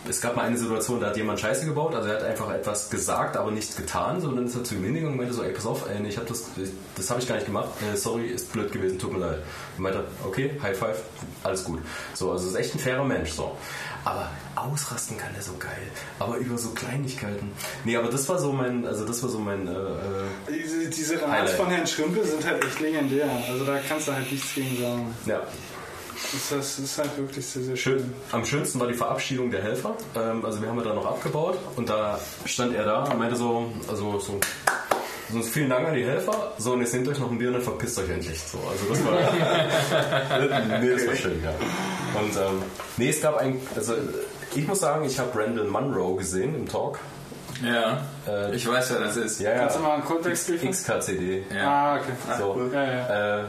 es 0.07 0.21
gab 0.21 0.35
mal 0.35 0.43
eine 0.43 0.57
Situation, 0.57 0.99
da 0.99 1.07
hat 1.07 1.17
jemand 1.17 1.39
Scheiße 1.39 1.65
gebaut, 1.65 1.93
also 1.95 2.07
er 2.09 2.15
hat 2.15 2.23
einfach 2.23 2.51
etwas 2.51 2.89
gesagt, 2.89 3.37
aber 3.37 3.51
nicht 3.51 3.75
getan, 3.77 4.21
sondern 4.21 4.45
ist 4.47 4.55
er 4.55 4.63
zu 4.63 4.75
ihm 4.75 4.83
hingegangen 4.83 5.13
und 5.13 5.17
meinte 5.17 5.33
so, 5.33 5.43
ey, 5.43 5.51
pass 5.53 5.65
auf, 5.65 5.89
ey, 5.89 5.99
nee, 5.99 6.09
ich 6.09 6.17
hab 6.17 6.27
das, 6.27 6.45
das 6.95 7.09
habe 7.09 7.21
ich 7.21 7.27
gar 7.27 7.35
nicht 7.35 7.45
gemacht, 7.45 7.69
äh, 7.81 7.95
sorry, 7.95 8.27
ist 8.27 8.51
blöd 8.51 8.71
gewesen, 8.71 8.97
tut 8.99 9.13
mir 9.13 9.19
leid. 9.19 9.39
Und 9.77 9.83
meinte, 9.83 10.03
okay, 10.25 10.59
High 10.61 10.77
Five, 10.77 11.01
alles 11.43 11.63
gut. 11.63 11.79
So, 12.13 12.31
also 12.31 12.49
ist 12.49 12.55
echt 12.55 12.75
ein 12.75 12.79
fairer 12.79 13.05
Mensch, 13.05 13.31
so. 13.31 13.55
Aber 14.05 14.29
ausrasten 14.55 15.17
kann 15.17 15.35
er 15.35 15.41
so 15.41 15.51
geil. 15.59 15.69
Aber 16.19 16.37
über 16.37 16.57
so 16.57 16.69
Kleinigkeiten. 16.69 17.51
Nee, 17.83 17.97
aber 17.97 18.09
das 18.09 18.27
war 18.29 18.39
so 18.39 18.53
mein, 18.53 18.85
also 18.85 19.05
das 19.05 19.21
war 19.21 19.29
so 19.29 19.39
mein, 19.39 19.67
äh, 19.67 19.71
äh, 19.71 19.75
Diese, 20.49 20.89
diese 20.89 21.15
Rats 21.21 21.31
Highlight. 21.31 21.49
von 21.49 21.67
Herrn 21.67 21.85
Schrimpe 21.87 22.23
sind 22.25 22.45
halt 22.45 22.63
echt 22.63 22.79
legendär. 22.79 23.29
Also 23.49 23.65
da 23.65 23.77
kannst 23.87 24.07
du 24.07 24.13
halt 24.13 24.31
nichts 24.31 24.55
gegen 24.55 24.81
sagen. 24.81 25.13
ja, 25.25 25.41
Das, 26.31 26.49
das 26.49 26.79
ist 26.79 26.97
halt 26.97 27.17
wirklich 27.17 27.45
sehr, 27.45 27.63
sehr 27.63 27.75
Schön. 27.75 27.99
schön. 27.99 28.13
Am 28.31 28.45
schönsten 28.45 28.79
war 28.79 28.87
die 28.87 28.93
Verabschiedung 28.93 29.49
der 29.51 29.63
Helfer. 29.63 29.95
Ähm, 30.15 30.43
also 30.45 30.61
wir 30.61 30.69
haben 30.69 30.77
ja 30.77 30.83
da 30.83 30.93
noch 30.93 31.05
abgebaut 31.05 31.57
und 31.75 31.89
da 31.89 32.19
stand 32.45 32.75
er 32.75 32.85
da 32.85 33.03
und 33.03 33.17
meinte 33.17 33.35
so, 33.35 33.71
also 33.87 34.19
so, 34.19 34.39
so 35.31 35.41
vielen 35.41 35.69
Dank 35.69 35.87
an 35.87 35.95
die 35.95 36.03
Helfer. 36.05 36.53
So 36.57 36.73
und 36.73 36.81
jetzt 36.81 36.93
nehmt 36.93 37.07
euch 37.07 37.19
noch 37.19 37.31
ein 37.31 37.37
Bier 37.37 37.47
und 37.47 37.53
dann 37.55 37.63
verpisst 37.63 37.97
euch 37.99 38.09
endlich. 38.09 38.39
So, 38.41 38.59
also 38.69 38.85
das 38.89 39.05
war, 39.05 39.13
nee, 40.81 40.89
das 40.91 41.07
war 41.07 41.15
schön, 41.15 41.41
ja. 41.43 41.51
Und 42.19 42.35
ähm, 42.35 42.63
nee, 42.97 43.09
es 43.09 43.21
gab 43.21 43.37
ein, 43.37 43.59
also 43.75 43.93
ich 44.55 44.67
muss 44.67 44.79
sagen, 44.79 45.05
ich 45.05 45.17
habe 45.19 45.37
Randall 45.39 45.65
Munro 45.67 46.15
gesehen 46.15 46.53
im 46.55 46.67
Talk. 46.67 46.99
Ja. 47.63 48.01
Äh, 48.27 48.55
Ich 48.55 48.67
weiß, 48.67 48.91
wer 48.91 48.99
das 49.01 49.17
ist. 49.17 49.39
Ja, 49.41 49.53
Kannst 49.55 49.75
du 49.77 49.81
ja. 49.81 49.87
mal 49.87 49.93
einen 49.95 50.05
Kontext 50.05 50.47
liefern? 50.49 50.71
XKCD. 50.71 51.43
Ah, 51.61 51.95
okay. 51.97 52.11
So. 52.37 52.69
Ja, 52.73 52.83
ja. 52.83 53.39
Äh, 53.41 53.43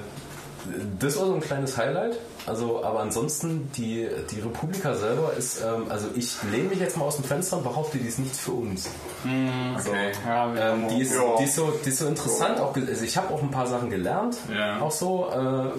das 0.99 1.19
war 1.19 1.27
so 1.27 1.35
ein 1.35 1.41
kleines 1.41 1.77
Highlight. 1.77 2.17
Also, 2.47 2.83
aber 2.83 3.01
ansonsten, 3.01 3.71
die, 3.77 4.09
die 4.31 4.41
Republika 4.41 4.95
selber 4.95 5.33
ist, 5.37 5.61
ähm, 5.63 5.85
also 5.91 6.07
ich 6.17 6.33
lehne 6.51 6.71
mich 6.71 6.81
jetzt 6.81 6.97
mal 6.97 7.05
aus 7.05 7.17
dem 7.17 7.25
Fenster 7.25 7.59
und 7.59 7.65
behaupte, 7.65 7.99
die 7.99 8.09
ist 8.09 8.19
nichts 8.19 8.39
für 8.41 8.53
uns. 8.53 8.85
So, 8.85 9.91
Okay. 9.91 10.13
Ja, 10.27 10.55
wir 10.55 10.61
ähm, 10.63 10.89
die, 10.89 11.03
ist, 11.03 11.13
Ja. 11.15 11.21
die, 11.39 11.45
ist 11.45 11.55
so, 11.57 11.73
die 11.85 11.89
ist 11.91 11.99
so 11.99 12.07
interessant. 12.07 12.59
Auch, 12.59 12.75
also 12.75 13.05
ich 13.05 13.17
habe 13.17 13.33
auch 13.35 13.43
ein 13.43 13.51
paar 13.51 13.67
Sachen 13.67 13.91
gelernt. 13.91 14.37
Ja. 14.53 14.81
Auch 14.81 14.91
so. 14.91 15.29
Äh, 15.31 15.79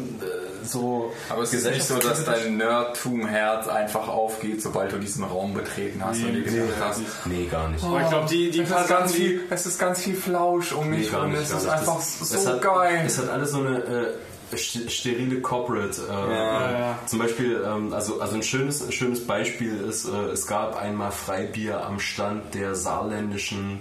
so 0.64 1.12
Aber 1.28 1.42
es 1.42 1.52
ist 1.54 1.66
nicht 1.68 1.84
so, 1.84 1.98
dass 1.98 2.24
dein 2.24 2.58
Nerdtum-Herz 2.58 3.68
einfach 3.68 4.08
aufgeht, 4.08 4.62
sobald 4.62 4.92
du 4.92 5.00
diesen 5.00 5.24
Raum 5.24 5.56
betreten 5.56 6.04
hast 6.06 6.22
und 6.24 6.34
dir 6.34 6.44
gesagt 6.44 6.70
hast, 6.80 7.02
Nee, 7.26 7.48
gar 7.50 7.68
nicht. 7.70 7.84
Aber 7.84 8.00
ich 8.00 8.10
glaube, 8.10 8.28
die, 8.30 8.52
die 8.52 8.62
es 8.62 8.70
ist, 8.70 8.88
ganz 8.88 9.12
viel, 9.14 9.42
es 9.50 9.66
ist 9.66 9.80
ganz 9.80 10.02
viel 10.02 10.16
Flausch 10.16 10.72
um 10.74 10.92
Nee, 10.92 10.98
mich 11.00 11.12
gar 11.12 11.24
und 11.24 11.32
nicht. 11.32 11.42
es 11.42 11.52
ist 11.52 11.68
einfach 11.68 11.96
Das- 11.96 12.20
so 12.20 12.36
es 12.36 12.46
hat, 12.46 12.62
geil. 12.62 13.02
Es 13.08 13.18
hat 13.18 13.30
alles 13.30 13.50
so 13.52 13.58
eine 13.58 13.78
äh, 13.80 14.14
sterile 14.58 15.42
Corporate. 15.42 16.02
Äh, 16.02 16.12
Ja, 16.12 16.72
ja. 16.72 17.00
Zum 17.06 17.20
Beispiel, 17.20 17.64
ähm, 17.66 17.94
also, 17.94 18.20
also 18.20 18.36
ein 18.36 18.44
schönes, 18.44 18.82
ein 18.86 18.92
schönes 18.92 19.26
Beispiel 19.26 19.78
ist, 19.78 20.06
äh, 20.06 20.32
es 20.32 20.48
gab 20.48 20.76
einmal 20.76 21.12
Freibier 21.12 21.86
am 21.86 22.00
Stand 22.00 22.54
der 22.54 22.76
saarländischen 22.76 23.80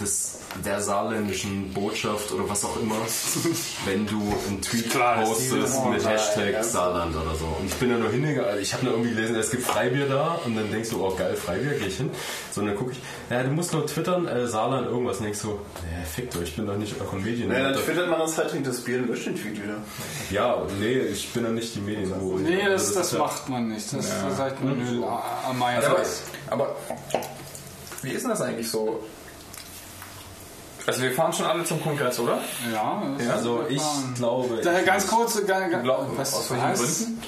des, 0.00 0.38
der 0.64 0.80
saarländischen 0.80 1.72
Botschaft 1.72 2.32
oder 2.32 2.48
was 2.48 2.64
auch 2.64 2.80
immer, 2.80 2.96
wenn 3.84 4.06
du 4.06 4.20
einen 4.48 4.60
Tweet 4.60 4.90
Klar, 4.90 5.20
das 5.20 5.28
postest 5.28 5.84
mit 5.86 6.06
Hashtag 6.06 6.52
ja. 6.52 6.62
Saarland 6.62 7.16
oder 7.16 7.34
so. 7.34 7.46
Und 7.58 7.66
ich 7.66 7.74
bin 7.74 7.90
da 7.90 7.96
nur 7.96 8.10
hingegangen, 8.10 8.48
also 8.48 8.60
ich 8.60 8.72
habe 8.72 8.84
nur 8.84 8.94
irgendwie 8.94 9.14
gelesen, 9.14 9.36
es 9.36 9.50
gibt 9.50 9.62
Freibier 9.62 10.08
da 10.08 10.40
und 10.44 10.56
dann 10.56 10.70
denkst 10.70 10.90
du, 10.90 11.04
oh 11.04 11.14
geil, 11.14 11.34
Freibier, 11.34 11.78
geh 11.78 11.86
ich 11.86 11.96
hin. 11.96 12.10
So, 12.52 12.60
und 12.60 12.68
dann 12.68 12.76
gucke 12.76 12.92
ich, 12.92 12.98
ja, 13.30 13.42
du 13.42 13.50
musst 13.50 13.72
nur 13.72 13.86
twittern, 13.86 14.26
äh, 14.26 14.46
Saarland, 14.46 14.86
irgendwas. 14.86 15.18
Und 15.18 15.24
denkst 15.24 15.42
du, 15.42 15.48
ja, 15.48 16.04
fickt 16.04 16.36
euch, 16.36 16.44
ich 16.44 16.56
bin 16.56 16.66
doch 16.66 16.76
nicht 16.76 16.94
euer 17.00 17.18
Medien. 17.18 17.50
Ja, 17.50 17.72
dann 17.72 17.82
twittert 17.82 18.08
man 18.10 18.20
das 18.20 18.36
halt, 18.36 18.50
trinkt 18.50 18.66
das 18.66 18.80
Bier 18.80 18.98
und 18.98 19.08
löscht 19.08 19.26
den 19.26 19.36
Tweet 19.36 19.62
wieder. 19.62 19.76
ja, 20.30 20.62
nee, 20.78 20.98
ich 20.98 21.32
bin 21.32 21.44
doch 21.44 21.50
nicht 21.50 21.74
die 21.74 21.80
Medien. 21.80 22.12
Wo 22.18 22.36
nee, 22.36 22.64
das, 22.66 22.88
ist 22.88 22.96
das 22.96 23.12
ja- 23.12 23.18
macht 23.18 23.48
man 23.48 23.68
nicht. 23.68 23.92
Das, 23.92 24.08
das 24.22 24.36
sagt 24.36 24.62
man 24.62 24.78
Nö, 24.78 25.04
am 25.48 25.58
meisten. 25.58 25.90
Aber, 25.90 26.04
aber 26.50 26.76
wie 28.02 28.10
ist 28.10 28.22
denn 28.22 28.30
das 28.30 28.40
eigentlich 28.40 28.70
so? 28.70 29.02
Also 30.86 31.02
wir 31.02 31.12
fahren 31.12 31.32
schon 31.32 31.46
alle 31.46 31.64
zum 31.64 31.82
Kongress, 31.82 32.18
oder? 32.20 32.40
Ja, 32.72 33.02
das 33.18 33.28
Also 33.28 33.64
ich 33.68 33.82
glaube... 34.16 34.60
Daher 34.62 34.82
ganz 34.84 35.06
kurz, 35.06 35.34
ganz, 35.46 35.70
ganz, 35.72 35.82
Glaub- 35.82 36.16
was, 36.16 36.34
aus 36.34 36.50
welchen 36.50 36.70
was? 36.72 36.78
Gründen? 36.98 37.22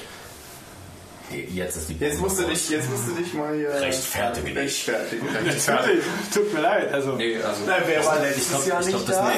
Jetzt 1.53 1.75
ist 1.77 1.89
die 1.89 1.97
Jetzt 1.97 2.19
musst 2.19 2.39
du 2.39 2.43
dich, 2.43 2.69
jetzt 2.71 2.89
musst 2.89 3.07
du 3.07 3.11
dich 3.11 3.33
mal 3.35 3.53
hier 3.55 3.69
Rechtfertigen. 3.69 4.57
rechtfertigen. 4.57 5.27
Natürlich, 5.67 6.03
tut 6.33 6.51
mir 6.53 6.61
leid. 6.61 6.91
Also, 6.91 7.11
Nee, 7.17 7.35
also 7.37 7.61
Na, 7.67 7.75
wer 7.85 8.03
war 8.03 8.19
letztes 8.19 8.49
glaub- 8.49 8.65
Jahr 8.65 8.81
ich 8.81 8.87
glaub, 8.87 8.99
nicht 9.01 9.09
das 9.09 9.17
da? 9.17 9.31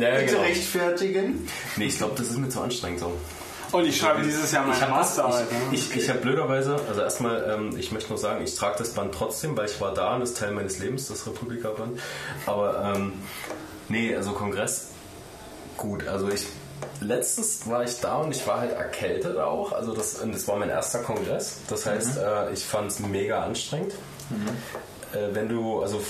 Ja, 0.00 0.10
Bitte 0.18 0.26
genau. 0.26 0.40
rechtfertigen. 0.40 1.48
Nee, 1.76 1.84
ich 1.86 1.98
glaube, 1.98 2.14
das 2.16 2.28
ist 2.28 2.38
mir 2.38 2.48
zu 2.48 2.60
anstrengend 2.62 3.00
so. 3.00 3.12
Und 3.72 3.84
ich 3.86 3.98
schreibe 3.98 4.22
dieses 4.22 4.50
Jahr 4.52 4.64
meine 4.64 4.76
Ich 4.76 4.82
habe 4.82 4.92
Masterarbeit. 4.92 5.50
ne? 5.50 5.58
ich, 5.72 5.90
ich, 5.90 5.96
ich 5.96 6.10
hab 6.10 6.22
blöderweise, 6.22 6.76
also 6.88 7.00
erstmal, 7.00 7.48
ähm, 7.50 7.76
ich 7.78 7.92
möchte 7.92 8.10
nur 8.10 8.18
sagen, 8.18 8.42
ich 8.42 8.54
trage 8.54 8.78
das 8.78 8.90
Band 8.90 9.14
trotzdem, 9.14 9.56
weil 9.56 9.66
ich 9.66 9.80
war 9.80 9.94
da 9.94 10.16
und 10.16 10.22
ist 10.22 10.38
Teil 10.38 10.52
meines 10.52 10.78
Lebens, 10.78 11.08
das 11.08 11.26
Republika-Band. 11.26 11.98
Aber 12.46 12.94
ähm, 12.96 13.12
nee, 13.88 14.14
also 14.14 14.32
Kongress, 14.32 14.88
gut, 15.76 16.06
also 16.06 16.28
ich 16.28 16.46
letztens 17.00 17.68
war 17.68 17.84
ich 17.84 18.00
da 18.00 18.16
und 18.16 18.34
ich 18.34 18.46
war 18.46 18.60
halt 18.60 18.72
erkältet 18.72 19.36
auch, 19.38 19.72
also 19.72 19.94
das, 19.94 20.18
das 20.24 20.48
war 20.48 20.56
mein 20.56 20.70
erster 20.70 21.00
Kongress, 21.00 21.60
das 21.68 21.86
heißt, 21.86 22.18
äh, 22.18 22.52
ich 22.52 22.64
fand 22.64 22.90
es 22.90 23.00
mega 23.00 23.42
anstrengend. 23.42 23.92
Äh, 25.12 25.34
wenn 25.34 25.48
du, 25.48 25.82
also 25.82 26.00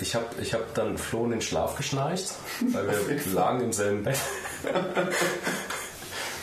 ich 0.00 0.14
habe 0.14 0.24
ich 0.40 0.54
hab 0.54 0.74
dann 0.74 0.98
Flo 0.98 1.24
in 1.24 1.30
den 1.32 1.40
Schlaf 1.40 1.76
geschnarcht, 1.76 2.32
weil 2.72 2.88
wir 3.08 3.32
lagen 3.34 3.60
im 3.60 3.72
selben 3.72 4.02
Bett. 4.02 4.18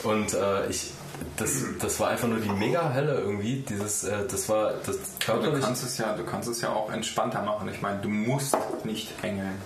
Und 0.04 0.34
äh, 0.34 0.66
ich, 0.68 0.90
das, 1.36 1.50
das 1.80 1.98
war 2.00 2.08
einfach 2.08 2.28
nur 2.28 2.38
die 2.38 2.50
mega 2.50 2.90
Helle 2.90 3.14
irgendwie. 3.20 3.64
Dieses, 3.68 4.04
äh, 4.04 4.26
das 4.30 4.48
war 4.48 4.74
das 4.86 4.96
Aber 4.96 4.96
du 4.96 5.42
körperlich. 5.42 5.64
kannst 5.64 5.84
es 5.84 5.98
ja, 5.98 6.14
du 6.16 6.24
kannst 6.24 6.48
es 6.48 6.60
ja 6.60 6.70
auch 6.70 6.90
entspannter 6.92 7.42
machen. 7.42 7.68
Ich 7.68 7.80
meine, 7.80 8.00
du 8.00 8.08
musst 8.08 8.56
nicht 8.84 9.12
engeln. 9.22 9.60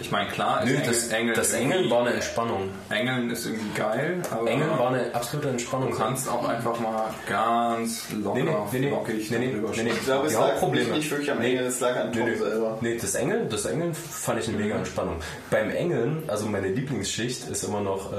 Ich 0.00 0.10
meine, 0.10 0.28
klar, 0.30 0.62
Nö, 0.64 0.70
Engel- 0.72 0.86
das, 0.86 1.08
Engeln 1.08 1.34
das 1.36 1.52
Engeln 1.52 1.90
war 1.90 2.00
eine 2.00 2.14
Entspannung. 2.14 2.70
Engeln 2.90 3.30
ist 3.30 3.46
irgendwie 3.46 3.78
geil, 3.78 4.20
aber 4.30 4.48
Engeln 4.50 4.70
war 4.78 4.88
eine 4.88 5.14
absolute 5.14 5.50
Entspannung. 5.50 5.90
du 5.92 5.96
kannst 5.96 6.28
auch 6.28 6.46
einfach 6.48 6.78
mal 6.80 7.14
ganz 7.28 8.10
locker, 8.12 8.38
Nee, 8.38 8.42
nee, 8.44 8.52
nee, 8.72 8.78
nee, 8.80 8.88
flockig 8.88 9.30
nee, 9.30 9.38
nee, 9.38 9.52
drüber 9.52 9.70
nee, 9.76 9.82
nee. 9.84 9.90
Ich 9.90 10.04
glaube, 10.04 10.26
es 10.26 10.34
lag 10.34 10.60
nicht 10.62 11.10
wirklich 11.10 11.30
am 11.30 11.40
Ende, 11.40 11.64
es 11.64 11.80
lag 11.80 11.96
an 11.96 12.12
Tom 12.12 12.22
Nee, 12.24 12.30
nee. 12.30 12.36
selber. 12.36 12.78
Nee, 12.80 12.98
das 13.00 13.14
Engeln, 13.14 13.48
das 13.48 13.64
Engeln 13.66 13.94
fand 13.94 14.40
ich 14.40 14.48
eine 14.48 14.58
mega 14.58 14.74
Entspannung. 14.76 15.16
Beim 15.50 15.70
Engeln, 15.70 16.22
also 16.26 16.46
meine 16.46 16.68
Lieblingsschicht 16.68 17.48
ist 17.48 17.64
immer 17.64 17.80
noch, 17.80 18.12
äh, 18.12 18.16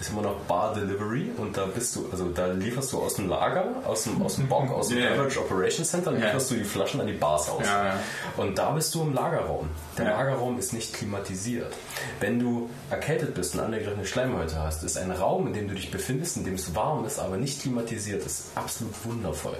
ist 0.00 0.10
immer 0.10 0.22
noch 0.22 0.36
Bar 0.46 0.74
Delivery 0.74 1.30
und 1.36 1.56
da 1.56 1.66
bist 1.66 1.96
du, 1.96 2.06
also 2.12 2.26
da 2.30 2.46
lieferst 2.46 2.92
du 2.92 2.98
aus 3.00 3.14
dem 3.14 3.28
Lager, 3.28 3.64
aus 3.84 4.04
dem, 4.04 4.22
aus 4.22 4.36
dem 4.36 4.48
Bock, 4.48 4.70
aus 4.70 4.88
dem 4.88 4.98
Ja. 4.98 5.10
Beverage 5.10 5.40
Operation 5.40 5.84
Center, 5.84 6.12
lieferst 6.12 6.50
du 6.50 6.54
die 6.54 6.64
Flaschen 6.64 7.00
an 7.00 7.06
die 7.06 7.12
Bars 7.14 7.48
aus. 7.50 7.64
Ja, 7.64 7.86
ja. 7.86 7.94
Und 8.36 8.56
da 8.58 8.70
bist 8.70 8.94
du 8.94 9.02
im 9.02 9.14
Lagerraum. 9.14 9.68
Der 9.96 10.04
Ja. 10.06 10.10
Lagerraum 10.18 10.58
ist 10.58 10.72
nicht 10.72 10.94
klimatisiert. 11.08 11.74
Wenn 12.20 12.38
du 12.38 12.68
erkältet 12.90 13.34
bist 13.34 13.54
und 13.54 13.60
angegriffene 13.60 14.04
Schleimhäute 14.04 14.62
hast, 14.62 14.84
ist 14.84 14.98
ein 14.98 15.10
Raum, 15.10 15.46
in 15.46 15.54
dem 15.54 15.68
du 15.68 15.74
dich 15.74 15.90
befindest, 15.90 16.36
in 16.36 16.44
dem 16.44 16.54
es 16.54 16.74
warm 16.74 17.04
ist, 17.06 17.18
aber 17.18 17.36
nicht 17.36 17.62
klimatisiert 17.62 18.24
ist, 18.24 18.50
absolut 18.54 18.94
wundervoll. 19.04 19.56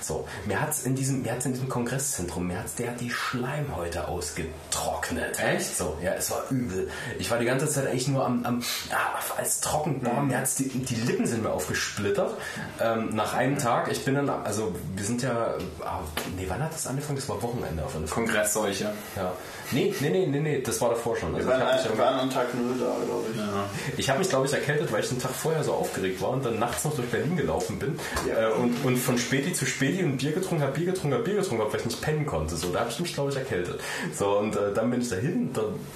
So, 0.00 0.26
mir 0.46 0.60
hat's 0.60 0.84
in 0.84 0.94
diesem, 0.94 1.22
mir 1.22 1.32
hat's 1.32 1.46
in 1.46 1.52
diesem 1.52 1.68
Kongresszentrum, 1.68 2.46
mir 2.46 2.60
hat's 2.60 2.76
der 2.76 2.92
hat 2.92 3.00
die 3.00 3.10
Schleimhäute 3.10 4.06
ausgetrocknet. 4.06 5.40
Echt? 5.40 5.76
So, 5.76 5.96
ja, 6.02 6.12
es 6.12 6.30
war 6.30 6.44
übel. 6.50 6.88
Ich 7.18 7.30
war 7.30 7.38
die 7.38 7.46
ganze 7.46 7.68
Zeit 7.68 7.88
eigentlich 7.88 8.08
nur 8.08 8.24
am, 8.24 8.44
am 8.44 8.62
ah, 8.90 9.18
als 9.36 9.60
trocken, 9.60 10.00
boah, 10.00 10.22
mir 10.22 10.38
hat's 10.38 10.54
die, 10.54 10.68
die 10.68 10.94
Lippen 10.94 11.26
sind 11.26 11.42
mir 11.42 11.50
aufgesplittert. 11.50 12.36
Ähm, 12.80 13.14
nach 13.14 13.34
einem 13.34 13.58
Tag, 13.58 13.90
ich 13.90 14.04
bin 14.04 14.14
dann, 14.14 14.28
also 14.30 14.74
wir 14.94 15.04
sind 15.04 15.22
ja, 15.22 15.54
ah, 15.84 16.00
nee, 16.36 16.44
wann 16.48 16.62
hat 16.62 16.72
das 16.72 16.86
angefangen? 16.86 17.16
Das 17.16 17.28
war 17.28 17.42
Wochenende 17.42 17.84
auf 17.84 17.96
Fälle. 17.96 18.06
Kongressseuche. 18.06 18.92
Ja. 19.16 19.32
Nee, 19.72 19.92
nee, 20.00 20.10
nee, 20.10 20.26
nee, 20.26 20.40
nee, 20.40 20.60
das 20.60 20.80
war 20.80 20.90
davor 20.90 21.16
schon. 21.16 21.34
Also 21.34 21.48
Wir 21.48 21.54
ich 21.54 21.60
waren, 21.60 21.68
habe 21.68 21.82
mich, 21.82 21.90
wir 21.90 21.98
waren 21.98 22.18
an 22.20 22.30
Tag 22.30 22.54
0 22.54 22.64
da, 22.78 23.04
glaube 23.04 23.24
ich. 23.32 23.98
ich 23.98 24.10
hab 24.10 24.18
mich 24.18 24.28
glaube 24.28 24.46
ich, 24.46 24.52
erkältet, 24.52 24.92
weil 24.92 25.00
ich 25.00 25.08
den 25.08 25.18
Tag 25.18 25.32
vorher 25.32 25.64
so 25.64 25.72
aufgeregt 25.72 26.20
war 26.20 26.30
und 26.30 26.44
dann 26.44 26.58
nachts 26.58 26.84
noch 26.84 26.94
durch 26.94 27.08
Berlin 27.08 27.36
gelaufen 27.36 27.78
bin 27.78 27.98
äh, 28.28 28.52
und, 28.52 28.84
und 28.84 28.96
von 28.96 29.18
Späti 29.18 29.52
zu 29.52 29.65
Späti 29.66 30.02
und 30.02 30.18
Bier 30.18 30.32
getrunken 30.32 30.62
habe, 30.62 30.72
Bier 30.72 30.86
getrunken 30.86 31.14
habe, 31.14 31.24
Bier 31.24 31.36
getrunken 31.36 31.64
weil 31.70 31.80
ich 31.80 31.86
nicht 31.86 32.00
pennen 32.00 32.26
konnte. 32.26 32.56
So, 32.56 32.72
da 32.72 32.80
habe 32.80 32.90
ich 32.90 33.00
mich, 33.00 33.14
glaube 33.14 33.30
ich, 33.30 33.36
erkältet. 33.36 33.80
So, 34.14 34.38
und 34.38 34.56
äh, 34.56 34.72
dann 34.72 34.90
bin 34.90 35.00
ich 35.00 35.08
da, 35.08 35.16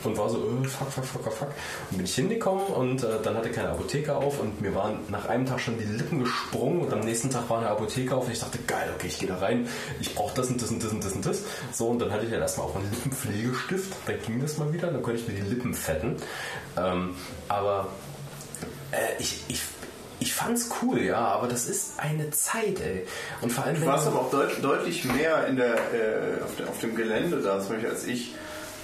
und 0.05 0.19
war 0.19 0.29
so, 0.29 0.39
äh, 0.39 0.67
fuck, 0.67 0.91
fuck, 0.91 1.05
fuck, 1.05 1.33
fuck. 1.33 1.49
Und 1.91 1.97
bin 1.99 2.07
ich 2.07 2.15
hingekommen 2.15 2.67
und 2.67 3.03
äh, 3.03 3.07
dann 3.23 3.37
hatte 3.37 3.51
keine 3.51 3.71
Apotheke 3.71 4.15
auf 4.15 4.41
und 4.41 4.61
mir 4.61 4.75
waren 4.75 4.99
nach 5.09 5.29
einem 5.29 5.47
Tag 5.47 5.61
schon 5.61 5.79
die 5.79 5.85
Lippen 5.85 6.21
gesprungen 6.21 6.83
und 6.83 6.93
am 6.93 7.01
nächsten 7.01 7.31
Tag 7.31 7.49
war 7.49 7.59
eine 7.59 7.69
Apotheke 7.69 8.15
auf 8.15 8.27
und 8.27 8.33
ich 8.33 8.41
dachte, 8.41 8.59
geil, 8.67 8.91
okay, 8.95 9.07
ich 9.07 9.19
gehe 9.19 9.29
da 9.29 9.37
rein, 9.39 9.69
ich 10.01 10.15
brauche 10.15 10.35
das 10.35 10.49
und 10.49 10.61
das 10.61 10.71
und 10.71 10.83
das 10.83 10.93
und 10.93 11.05
das 11.05 11.13
und 11.13 11.27
das. 11.27 11.43
So, 11.73 11.89
und 11.89 11.99
dann 12.01 12.13
hatte 12.13 12.27
ich 12.27 12.33
ja 12.33 12.39
erstmal 12.39 12.67
auch 12.67 12.77
einen 12.77 12.91
Lippenpflegestift, 12.91 13.93
dann 14.07 14.17
ging 14.27 14.41
das 14.41 14.59
mal 14.59 14.73
wieder, 14.73 14.91
dann 14.91 15.03
konnte 15.03 15.21
ich 15.21 15.29
mir 15.29 15.35
die 15.35 15.49
Lippen 15.49 15.75
fetten. 15.75 16.17
Ähm, 16.77 17.15
aber 17.49 17.89
äh, 18.93 19.21
ich, 19.21 19.43
ich, 19.49 19.61
ich 20.21 20.35
fand's 20.35 20.69
cool, 20.83 21.01
ja, 21.01 21.19
aber 21.19 21.49
das 21.49 21.67
ist 21.67 21.93
eine 21.99 22.31
Zeit, 22.31 22.81
ey. 22.81 23.07
Und 23.41 23.53
vor 23.53 23.65
allem, 23.65 23.81
Du 23.81 23.87
warst 23.87 24.07
aber 24.07 24.21
auch 24.21 24.31
deut 24.31 24.63
deutlich 24.63 25.05
mehr 25.05 25.47
in 25.47 25.57
der, 25.57 25.75
äh, 25.75 26.43
auf, 26.45 26.55
der, 26.57 26.69
auf 26.69 26.79
dem 26.79 26.95
Gelände 26.95 27.41
da, 27.41 27.59
zum 27.61 27.71
Beispiel 27.71 27.91
als 27.91 28.05
ich. 28.07 28.35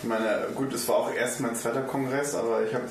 Ich 0.03 0.09
meine, 0.09 0.47
gut, 0.55 0.73
es 0.73 0.89
war 0.89 0.97
auch 0.97 1.13
erst 1.15 1.41
mein 1.41 1.55
zweiter 1.55 1.83
Kongress, 1.83 2.35
aber 2.35 2.63
ich 2.67 2.75
habe 2.75 2.85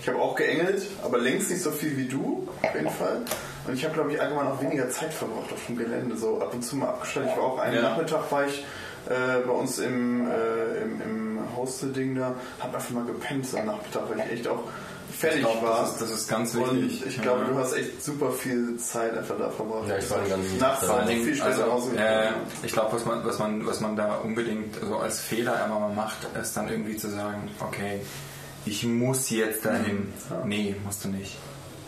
ich 0.00 0.08
hab 0.08 0.16
auch 0.16 0.34
geengelt, 0.36 0.82
aber 1.02 1.18
längst 1.18 1.50
nicht 1.50 1.62
so 1.62 1.70
viel 1.70 1.96
wie 1.96 2.06
du, 2.06 2.46
auf 2.62 2.74
jeden 2.74 2.90
Fall. 2.90 3.22
Und 3.66 3.74
ich 3.74 3.84
habe, 3.84 3.94
glaube 3.94 4.12
ich, 4.12 4.20
allgemein 4.20 4.46
auch 4.48 4.60
weniger 4.60 4.90
Zeit 4.90 5.12
verbracht 5.14 5.52
auf 5.52 5.66
dem 5.66 5.76
Gelände, 5.76 6.16
so 6.16 6.40
ab 6.40 6.52
und 6.52 6.62
zu 6.62 6.76
mal 6.76 6.88
abgestellt. 6.88 7.28
Ich 7.30 7.36
war 7.36 7.44
auch 7.44 7.58
einen 7.58 7.76
Ja. 7.76 7.82
Nachmittag 7.82 8.30
war 8.30 8.46
ich 8.46 8.64
äh, 9.08 9.40
bei 9.46 9.52
uns 9.52 9.78
im, 9.78 10.26
äh, 10.30 10.82
im, 10.82 11.00
im 11.00 11.56
Hostel-Ding 11.56 12.14
da, 12.16 12.34
habe 12.60 12.76
einfach 12.76 12.90
mal 12.90 13.04
gepennt 13.04 13.46
so 13.46 13.58
am 13.58 13.66
Nachmittag, 13.66 14.02
weil 14.10 14.18
ich 14.26 14.32
echt 14.32 14.48
auch 14.48 14.64
fertig 15.18 15.40
Ich 15.40 15.46
glaub, 15.46 15.62
war. 15.62 15.80
das 15.80 15.90
ist- 15.92 16.00
das 16.02 16.10
ist 16.10 16.28
ganz 16.28 16.54
Und 16.54 16.82
wichtig. 16.82 17.06
ich 17.06 17.22
glaube, 17.22 17.42
Ja. 17.42 17.48
du 17.48 17.58
hast 17.58 17.72
echt 17.74 18.02
super 18.04 18.30
viel 18.32 18.76
Zeit 18.78 19.16
einfach 19.16 19.36
da 19.38 19.50
verbracht. 19.50 19.88
Ja, 19.88 19.96
ich 19.98 20.10
war 20.10 20.18
den 20.18 20.30
ganzen 20.30 20.58
noch 20.58 21.06
viel 21.06 21.34
später 21.34 21.46
Also, 21.50 21.62
rausgekommen. 21.64 22.04
äh, 22.06 22.28
ich 22.62 22.72
glaube, 22.72 22.92
was 22.92 23.04
man, 23.04 23.24
was, 23.26 23.38
man, 23.38 23.66
was 23.66 23.80
man 23.80 23.96
da 23.96 24.16
unbedingt 24.16 24.76
so 24.80 24.98
als 24.98 25.20
Fehler 25.20 25.64
immer 25.64 25.80
mal 25.80 25.94
macht, 25.94 26.18
ist 26.40 26.56
dann 26.56 26.68
irgendwie 26.68 26.96
zu 26.96 27.08
sagen, 27.10 27.50
okay, 27.60 28.00
ich 28.66 28.84
muss 28.84 29.30
jetzt 29.30 29.64
dahin. 29.64 30.12
Nee, 30.44 30.74
musst 30.84 31.04
du 31.04 31.08
nicht. 31.08 31.36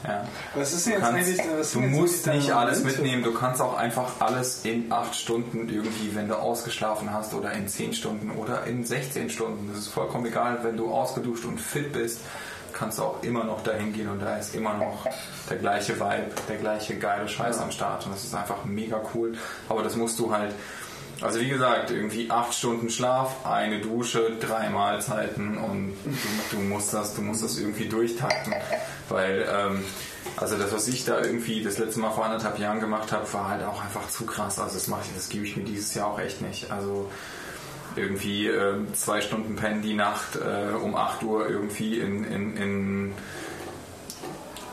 Ja. 0.06 0.24
Was 0.54 0.72
ist 0.72 0.86
Du, 0.86 0.90
denn 0.90 1.00
jetzt 1.00 1.08
kannst, 1.10 1.28
eigentlich 1.28 1.58
was 1.58 1.72
du 1.72 1.80
musst 1.80 2.26
nicht 2.28 2.52
alles 2.52 2.78
Momente? 2.80 3.00
mitnehmen. 3.02 3.22
Du 3.24 3.32
kannst 3.32 3.60
auch 3.60 3.76
einfach 3.76 4.12
alles 4.20 4.60
in 4.64 4.92
acht 4.92 5.16
Stunden 5.16 5.68
irgendwie, 5.68 6.14
wenn 6.14 6.28
du 6.28 6.36
ausgeschlafen 6.36 7.12
hast, 7.12 7.34
oder 7.34 7.50
in 7.52 7.66
zehn 7.66 7.92
Stunden 7.92 8.30
oder 8.30 8.64
in 8.66 8.84
16 8.84 9.30
Stunden. 9.30 9.68
Das 9.72 9.78
ist 9.80 9.88
vollkommen 9.88 10.26
egal. 10.26 10.58
Wenn 10.62 10.76
du 10.76 10.92
ausgeduscht 10.92 11.44
und 11.46 11.58
fit 11.60 11.92
bist, 11.92 12.20
kannst 12.76 12.98
du 12.98 13.02
auch 13.04 13.22
immer 13.22 13.44
noch 13.44 13.62
dahin 13.62 13.92
gehen 13.92 14.08
und 14.08 14.20
da 14.20 14.36
ist 14.36 14.54
immer 14.54 14.74
noch 14.74 15.06
der 15.48 15.56
gleiche 15.56 15.98
Vibe, 15.98 16.30
der 16.48 16.56
gleiche 16.56 16.96
geile 16.96 17.28
Scheiß 17.28 17.58
am 17.58 17.70
Start. 17.70 18.04
Und 18.06 18.14
das 18.14 18.24
ist 18.24 18.34
einfach 18.34 18.64
mega 18.64 19.00
cool. 19.14 19.32
Aber 19.68 19.82
das 19.82 19.96
musst 19.96 20.18
du 20.18 20.32
halt. 20.32 20.54
Also 21.22 21.40
wie 21.40 21.48
gesagt, 21.48 21.90
irgendwie 21.90 22.30
acht 22.30 22.52
Stunden 22.52 22.90
Schlaf, 22.90 23.46
eine 23.46 23.80
Dusche, 23.80 24.36
drei 24.38 24.68
Mahlzeiten 24.68 25.56
und 25.56 25.94
du, 26.04 26.56
du 26.56 26.62
musst 26.62 26.92
das, 26.92 27.14
du 27.14 27.22
musst 27.22 27.42
das 27.42 27.56
irgendwie 27.56 27.88
durchtakten, 27.88 28.52
weil 29.08 29.48
ähm, 29.50 29.82
also 30.36 30.58
das, 30.58 30.72
was 30.72 30.86
ich 30.88 31.06
da 31.06 31.18
irgendwie 31.22 31.62
das 31.62 31.78
letzte 31.78 32.00
Mal 32.00 32.10
vor 32.10 32.26
anderthalb 32.26 32.58
Jahren 32.58 32.80
gemacht 32.80 33.12
habe, 33.12 33.32
war 33.32 33.48
halt 33.48 33.64
auch 33.64 33.82
einfach 33.82 34.10
zu 34.10 34.26
krass. 34.26 34.58
Also 34.58 34.74
das 34.74 34.88
mache 34.88 35.04
ich, 35.06 35.14
das 35.14 35.30
gebe 35.30 35.46
ich 35.46 35.56
mir 35.56 35.64
dieses 35.64 35.94
Jahr 35.94 36.08
auch 36.08 36.18
echt 36.18 36.42
nicht. 36.42 36.70
Also 36.70 37.10
irgendwie 37.96 38.46
ähm, 38.46 38.92
zwei 38.94 39.20
Stunden 39.20 39.56
pennen 39.56 39.82
die 39.82 39.94
Nacht 39.94 40.36
äh, 40.36 40.74
um 40.74 40.94
8 40.94 41.22
Uhr 41.22 41.48
irgendwie 41.48 41.98
in, 41.98 42.24
in, 42.24 42.56
in 42.56 43.14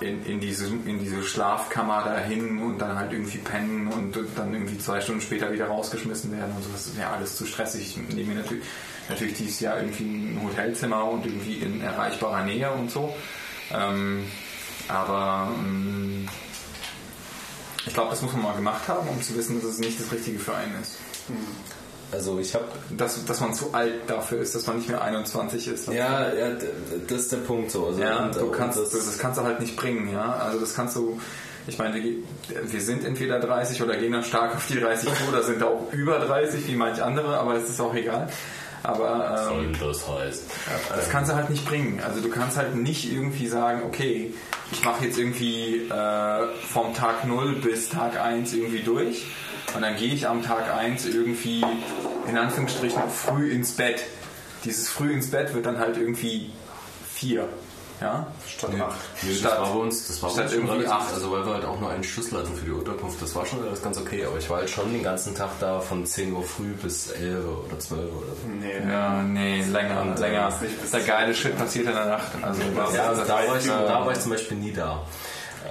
in, 0.03 0.25
in, 0.25 0.39
diese, 0.39 0.67
in 0.67 0.99
diese 0.99 1.23
Schlafkammer 1.23 2.03
dahin 2.03 2.61
und 2.61 2.79
dann 2.79 2.97
halt 2.97 3.13
irgendwie 3.13 3.37
pennen 3.37 3.87
und 3.87 4.17
dann 4.35 4.53
irgendwie 4.53 4.77
zwei 4.77 4.99
Stunden 4.99 5.21
später 5.21 5.51
wieder 5.51 5.67
rausgeschmissen 5.67 6.31
werden 6.31 6.53
und 6.55 6.63
so. 6.63 6.69
Das 6.71 6.95
wäre 6.97 7.09
alles 7.09 7.37
zu 7.37 7.45
stressig. 7.45 7.97
Ich 7.97 8.15
nehme 8.15 8.33
mir 8.33 8.41
natürlich, 8.41 8.65
natürlich 9.09 9.35
dieses 9.35 9.59
Jahr 9.61 9.77
irgendwie 9.77 10.03
ein 10.03 10.41
Hotelzimmer 10.43 11.05
und 11.05 11.25
irgendwie 11.25 11.55
in 11.55 11.81
erreichbarer 11.81 12.43
Nähe 12.43 12.71
und 12.71 12.91
so. 12.91 13.15
Ähm, 13.71 14.25
aber 14.87 15.49
ähm, 15.57 16.27
ich 17.85 17.93
glaube, 17.93 18.09
das 18.11 18.21
muss 18.21 18.33
man 18.33 18.43
mal 18.43 18.55
gemacht 18.55 18.87
haben, 18.87 19.07
um 19.07 19.21
zu 19.21 19.35
wissen, 19.35 19.61
dass 19.61 19.71
es 19.71 19.79
nicht 19.79 19.99
das 19.99 20.11
Richtige 20.11 20.39
für 20.39 20.55
einen 20.55 20.81
ist. 20.81 20.97
Also 22.13 22.39
ich 22.39 22.53
habe 22.53 22.65
Dass, 22.97 23.23
dass 23.25 23.39
man 23.41 23.53
zu 23.53 23.73
alt 23.73 23.93
dafür 24.07 24.39
ist, 24.39 24.55
dass 24.55 24.67
man 24.67 24.77
nicht 24.77 24.89
mehr 24.89 25.01
21 25.01 25.67
ist. 25.67 25.87
ja, 25.89 26.33
ja, 26.33 26.49
das 27.07 27.19
ist 27.21 27.31
der 27.31 27.37
Punkt 27.37 27.71
so. 27.71 27.87
Also, 27.87 28.01
Ja, 28.01 28.25
und, 28.25 28.35
du 28.35 28.45
und 28.45 28.51
kannst, 28.53 28.77
das, 28.79 28.91
das, 28.91 29.05
das 29.05 29.17
kannst 29.17 29.39
du 29.39 29.43
halt 29.43 29.59
nicht 29.59 29.75
bringen, 29.75 30.11
ja. 30.11 30.33
Also 30.35 30.59
das 30.59 30.73
kannst 30.75 30.95
du, 30.95 31.19
ich 31.67 31.77
meine, 31.77 31.95
wir- 31.95 32.15
wir 32.65 32.81
sind 32.81 33.03
entweder 33.05 33.39
30 33.39 33.81
oder 33.81 33.97
gehen 33.97 34.11
dann 34.11 34.23
stark 34.23 34.55
auf 34.55 34.67
die 34.67 34.79
30 34.79 35.09
zu, 35.13 35.27
oder 35.29 35.43
sind 35.43 35.63
auch 35.63 35.91
über 35.91 36.19
30 36.19 36.67
wie 36.67 36.75
manch 36.75 37.01
andere, 37.01 37.37
aber 37.37 37.55
es 37.55 37.69
ist 37.69 37.79
auch 37.81 37.93
egal. 37.95 38.27
Aber 38.85 39.49
ähm, 39.53 39.73
das 39.79 40.05
heißt. 40.09 40.43
das 40.93 41.09
kannst 41.09 41.31
du 41.31 41.35
halt 41.35 41.49
nicht 41.49 41.65
bringen. 41.65 42.01
Also 42.05 42.19
du 42.19 42.27
kannst 42.29 42.57
halt 42.57 42.75
nicht 42.75 43.09
irgendwie 43.09 43.47
sagen, 43.47 43.81
okay, 43.87 44.33
ich 44.73 44.83
mache 44.83 45.05
jetzt 45.05 45.17
irgendwie 45.17 45.87
äh, 45.89 46.47
vom 46.69 46.93
Tag 46.93 47.25
0 47.25 47.55
bis 47.61 47.87
Tag 47.87 48.19
1 48.19 48.51
irgendwie 48.53 48.81
durch 48.81 49.25
und 49.75 49.81
dann 49.81 49.95
gehe 49.97 50.13
ich 50.13 50.27
am 50.27 50.43
Tag 50.43 50.71
1 50.73 51.05
irgendwie 51.05 51.63
in 52.27 52.37
Anführungsstrichen 52.37 53.01
früh 53.09 53.51
ins 53.51 53.71
Bett. 53.73 54.03
Dieses 54.63 54.89
früh 54.89 55.11
ins 55.11 55.29
Bett 55.31 55.53
wird 55.53 55.65
dann 55.65 55.77
halt 55.79 55.97
irgendwie 55.97 56.51
4. 57.15 57.47
Ja? 58.01 58.27
Statt 58.47 58.71
Nee, 58.73 58.81
acht. 58.81 58.95
nee, 59.21 59.29
das 59.41 59.43
war 59.57 59.73
bei 59.73 59.79
uns, 59.79 60.07
das 60.07 60.21
war 60.21 60.29
bei 60.29 60.33
statt 60.33 60.45
uns 60.45 60.53
irgendwie 60.53 60.71
relativ, 60.73 60.91
acht. 60.91 61.13
also 61.13 61.31
weil 61.31 61.45
wir 61.45 61.53
halt 61.53 61.63
auch 61.65 61.79
nur 61.79 61.89
einen 61.89 62.03
Schlüssel 62.03 62.39
hatten 62.39 62.53
für 62.55 62.65
die 62.65 62.71
Unterkunft, 62.71 63.21
das 63.21 63.33
war 63.35 63.45
schon 63.45 63.65
alles 63.65 63.81
ganz 63.81 63.97
okay, 63.97 64.25
aber 64.25 64.37
ich 64.37 64.49
war 64.49 64.57
halt 64.57 64.69
schon 64.69 64.91
den 64.91 65.03
ganzen 65.03 65.33
Tag 65.35 65.51
da 65.61 65.79
von 65.79 66.05
10 66.05 66.33
Uhr 66.33 66.43
früh 66.43 66.73
bis 66.81 67.11
11 67.11 67.45
oder 67.67 67.79
12 67.79 68.01
oder 68.01 68.27
so. 68.27 68.47
Nee. 68.59 68.91
Ja, 68.91 69.21
nee, 69.21 69.63
länger 69.63 70.01
und 70.01 70.19
länger. 70.19 70.49
ist 70.49 70.61
nicht 70.63 70.81
bis- 70.81 70.91
Der 70.91 70.99
geile 71.01 71.33
Shit 71.33 71.57
passiert 71.57 71.85
in 71.87 71.93
der 71.93 72.05
Nacht. 72.05 72.27
Also 72.41 72.61
das, 72.75 72.93
Ja, 72.93 73.03
also 73.07 73.19
das 73.21 73.27
da 73.29 73.35
war, 73.35 73.57
ich, 73.57 73.65
äh, 73.65 73.69
da 73.69 74.05
war 74.05 74.11
ich 74.11 74.19
zum 74.19 74.31
Beispiel 74.31 74.57
nie 74.57 74.73
da. 74.73 75.01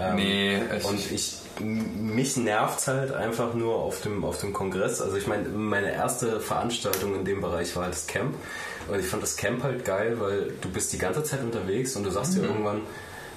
Ähm, 0.00 0.14
Nee, 0.14 0.62
ich- 0.78 0.84
und 0.86 1.12
ich, 1.12 1.34
mich 1.62 2.36
nervt 2.36 2.86
halt 2.86 3.12
einfach 3.12 3.54
nur 3.54 3.76
auf 3.76 4.00
dem, 4.02 4.24
auf 4.24 4.40
dem 4.40 4.52
Kongress. 4.52 5.00
Also 5.00 5.16
ich 5.16 5.26
meine, 5.26 5.48
meine 5.48 5.92
erste 5.92 6.40
Veranstaltung 6.40 7.14
in 7.14 7.24
dem 7.24 7.40
Bereich 7.40 7.74
war 7.76 7.84
halt 7.84 7.94
das 7.94 8.06
Camp. 8.06 8.34
Und 8.88 8.98
ich 8.98 9.06
fand 9.06 9.22
das 9.22 9.36
Camp 9.36 9.62
halt 9.62 9.84
geil, 9.84 10.16
weil 10.20 10.52
du 10.60 10.68
bist 10.68 10.92
die 10.92 10.98
ganze 10.98 11.22
Zeit 11.22 11.40
unterwegs 11.42 11.94
und 11.96 12.04
du 12.04 12.10
sagst 12.10 12.34
Mhm. 12.36 12.40
dir 12.40 12.46
irgendwann, 12.48 12.80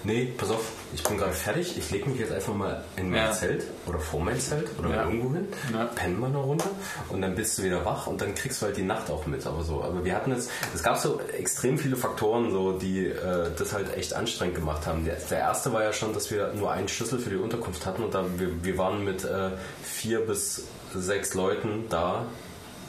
nee, 0.05 0.33
pass 0.37 0.49
auf, 0.51 0.71
ich 0.93 1.03
bin 1.03 1.17
gerade 1.17 1.33
fertig, 1.33 1.77
ich 1.77 1.91
lege 1.91 2.09
mich 2.09 2.19
jetzt 2.19 2.31
einfach 2.31 2.53
mal 2.53 2.83
in 2.95 3.09
mein 3.09 3.19
Ja. 3.25 3.31
Zelt 3.31 3.65
oder 3.85 3.99
vor 3.99 4.21
mein 4.21 4.39
Zelt 4.39 4.67
oder 4.79 4.89
Ja. 4.89 5.03
irgendwo 5.05 5.33
hin, 5.33 5.47
Ja. 5.73 5.85
pennen 5.85 6.19
mal 6.19 6.27
eine 6.27 6.37
Runde 6.37 6.63
und 7.09 7.21
dann 7.21 7.35
bist 7.35 7.57
du 7.57 7.63
wieder 7.63 7.83
wach 7.83 8.07
und 8.07 8.21
dann 8.21 8.33
kriegst 8.35 8.61
du 8.61 8.67
halt 8.67 8.77
die 8.77 8.83
Nacht 8.83 9.09
auch 9.09 9.25
mit. 9.25 9.45
Aber 9.45 9.63
so, 9.63 9.83
aber 9.83 10.05
wir 10.05 10.15
hatten 10.15 10.31
jetzt, 10.31 10.49
es 10.73 10.83
gab 10.83 10.97
so 10.97 11.19
extrem 11.37 11.77
viele 11.77 11.95
Faktoren, 11.97 12.51
so 12.51 12.73
die 12.77 13.07
äh, 13.07 13.49
das 13.57 13.73
halt 13.73 13.95
echt 13.97 14.13
anstrengend 14.13 14.55
gemacht 14.55 14.85
haben. 14.87 15.03
Der, 15.05 15.15
der 15.15 15.39
erste 15.39 15.73
war 15.73 15.83
ja 15.83 15.91
schon, 15.93 16.13
dass 16.13 16.31
wir 16.31 16.53
nur 16.53 16.71
einen 16.71 16.87
Schlüssel 16.87 17.19
für 17.19 17.29
die 17.31 17.35
Unterkunft 17.37 17.85
hatten 17.85 18.03
und 18.03 18.13
da 18.13 18.25
wir, 18.37 18.63
wir 18.63 18.77
waren 18.77 19.03
mit 19.03 19.23
äh, 19.23 19.51
vier 19.83 20.19
bis 20.25 20.63
sechs 20.93 21.33
Leuten 21.33 21.85
da. 21.89 22.25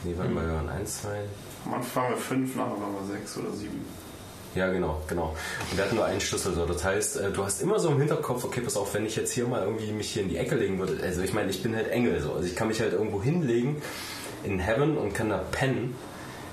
Nee, 0.04 0.14
warte 0.16 0.30
mal, 0.30 0.46
wir 0.46 0.54
waren 0.54 0.68
eins, 0.68 1.02
zwei, 1.02 1.22
Am 1.64 1.74
Anfang 1.74 2.04
waren 2.04 2.10
wir 2.12 2.18
fünf, 2.18 2.54
nachher 2.54 2.70
waren 2.72 2.94
wir 3.08 3.14
sechs 3.16 3.36
oder 3.38 3.50
sieben. 3.52 3.84
Ja, 4.56 4.68
genau, 4.72 5.00
genau. 5.06 5.36
Und 5.70 5.76
wir 5.76 5.84
hatten 5.84 5.96
nur 5.96 6.04
einen 6.04 6.20
Schlüssel. 6.20 6.54
So. 6.54 6.66
Das 6.66 6.84
heißt, 6.84 7.18
äh, 7.18 7.30
du 7.30 7.44
hast 7.44 7.62
immer 7.62 7.78
so 7.78 7.90
im 7.90 7.98
Hinterkopf, 7.98 8.44
okay, 8.44 8.60
pass 8.60 8.76
auf, 8.76 8.94
wenn 8.94 9.06
ich 9.06 9.16
jetzt 9.16 9.32
hier 9.32 9.46
mal 9.46 9.62
irgendwie 9.62 9.92
mich 9.92 10.10
hier 10.10 10.22
in 10.22 10.28
die 10.28 10.38
Ecke 10.38 10.56
legen 10.56 10.78
würde, 10.78 11.02
also 11.02 11.22
ich 11.22 11.32
meine, 11.32 11.50
ich 11.50 11.62
bin 11.62 11.76
halt 11.76 11.88
Engel, 11.88 12.20
so. 12.20 12.32
Also 12.32 12.46
ich 12.46 12.56
kann 12.56 12.68
mich 12.68 12.80
halt 12.80 12.92
irgendwo 12.92 13.22
hinlegen 13.22 13.82
in 14.44 14.58
Heaven 14.58 14.96
und 14.96 15.14
kann 15.14 15.28
da 15.28 15.38
pennen 15.38 15.94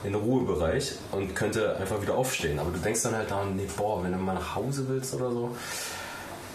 in 0.03 0.15
Ruhebereich 0.15 0.93
und 1.11 1.35
könnte 1.35 1.77
einfach 1.77 2.01
wieder 2.01 2.15
aufstehen. 2.15 2.59
Aber 2.59 2.71
du 2.71 2.79
denkst 2.79 3.03
dann 3.03 3.15
halt 3.15 3.31
daran, 3.31 3.55
nee, 3.55 3.67
boah, 3.77 4.03
wenn 4.03 4.11
du 4.11 4.17
mal 4.17 4.33
nach 4.33 4.55
Hause 4.55 4.85
willst 4.89 5.13
oder 5.13 5.31
so, 5.31 5.55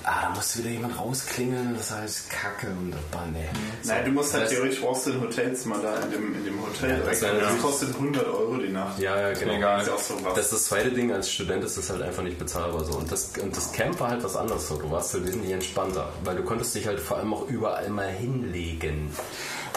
ah, 0.08 0.22
da 0.22 0.30
muss 0.30 0.56
wieder 0.56 0.70
jemand 0.70 0.98
rausklingeln, 0.98 1.74
das 1.76 1.90
heißt 1.90 2.30
Kacke 2.30 2.68
und 2.68 2.92
das 2.92 3.00
war, 3.12 3.26
nee. 3.26 3.44
So, 3.82 3.92
Nein, 3.92 4.04
du 4.06 4.10
musst 4.12 4.32
halt 4.32 4.44
das- 4.44 4.50
theoretisch 4.50 4.80
brauchst 4.80 5.06
du 5.06 5.12
ein 5.12 5.20
Hotelzimmer 5.20 5.78
da 5.82 6.00
in 6.00 6.10
dem, 6.10 6.34
in 6.34 6.44
dem 6.44 6.62
Hotel. 6.62 6.90
Ja, 6.90 6.96
das 7.10 7.20
das, 7.20 7.58
kostet 7.60 7.94
100 7.94 8.26
Euro 8.26 8.56
die 8.56 8.68
Nacht. 8.70 8.98
Ja, 8.98 9.20
ja, 9.20 9.32
genau. 9.32 9.52
Egal. 9.54 9.78
Das 9.78 9.86
ist 9.88 9.92
auch 9.92 10.16
so 10.18 10.24
was. 10.24 10.34
Das 10.34 10.44
ist 10.46 10.52
das 10.54 10.64
zweite 10.66 10.90
Ding, 10.92 11.12
als 11.12 11.30
Student 11.30 11.62
ist 11.64 11.76
das 11.76 11.90
halt 11.90 12.02
einfach 12.02 12.22
nicht 12.22 12.38
bezahlbar 12.38 12.84
so. 12.84 12.98
Und 12.98 13.12
das, 13.12 13.32
und 13.42 13.56
das 13.56 13.72
Camp 13.72 14.00
war 14.00 14.10
halt 14.10 14.24
was 14.24 14.34
anderes 14.36 14.66
so. 14.68 14.76
Du 14.78 14.90
warst 14.90 15.12
halt 15.14 15.26
wesentlich 15.26 15.52
entspannter, 15.52 16.08
weil 16.24 16.36
du 16.36 16.42
konntest 16.42 16.74
dich 16.74 16.86
halt 16.86 17.00
vor 17.00 17.18
allem 17.18 17.34
auch 17.34 17.46
überall 17.48 17.88
mal 17.90 18.08
hinlegen. 18.08 19.14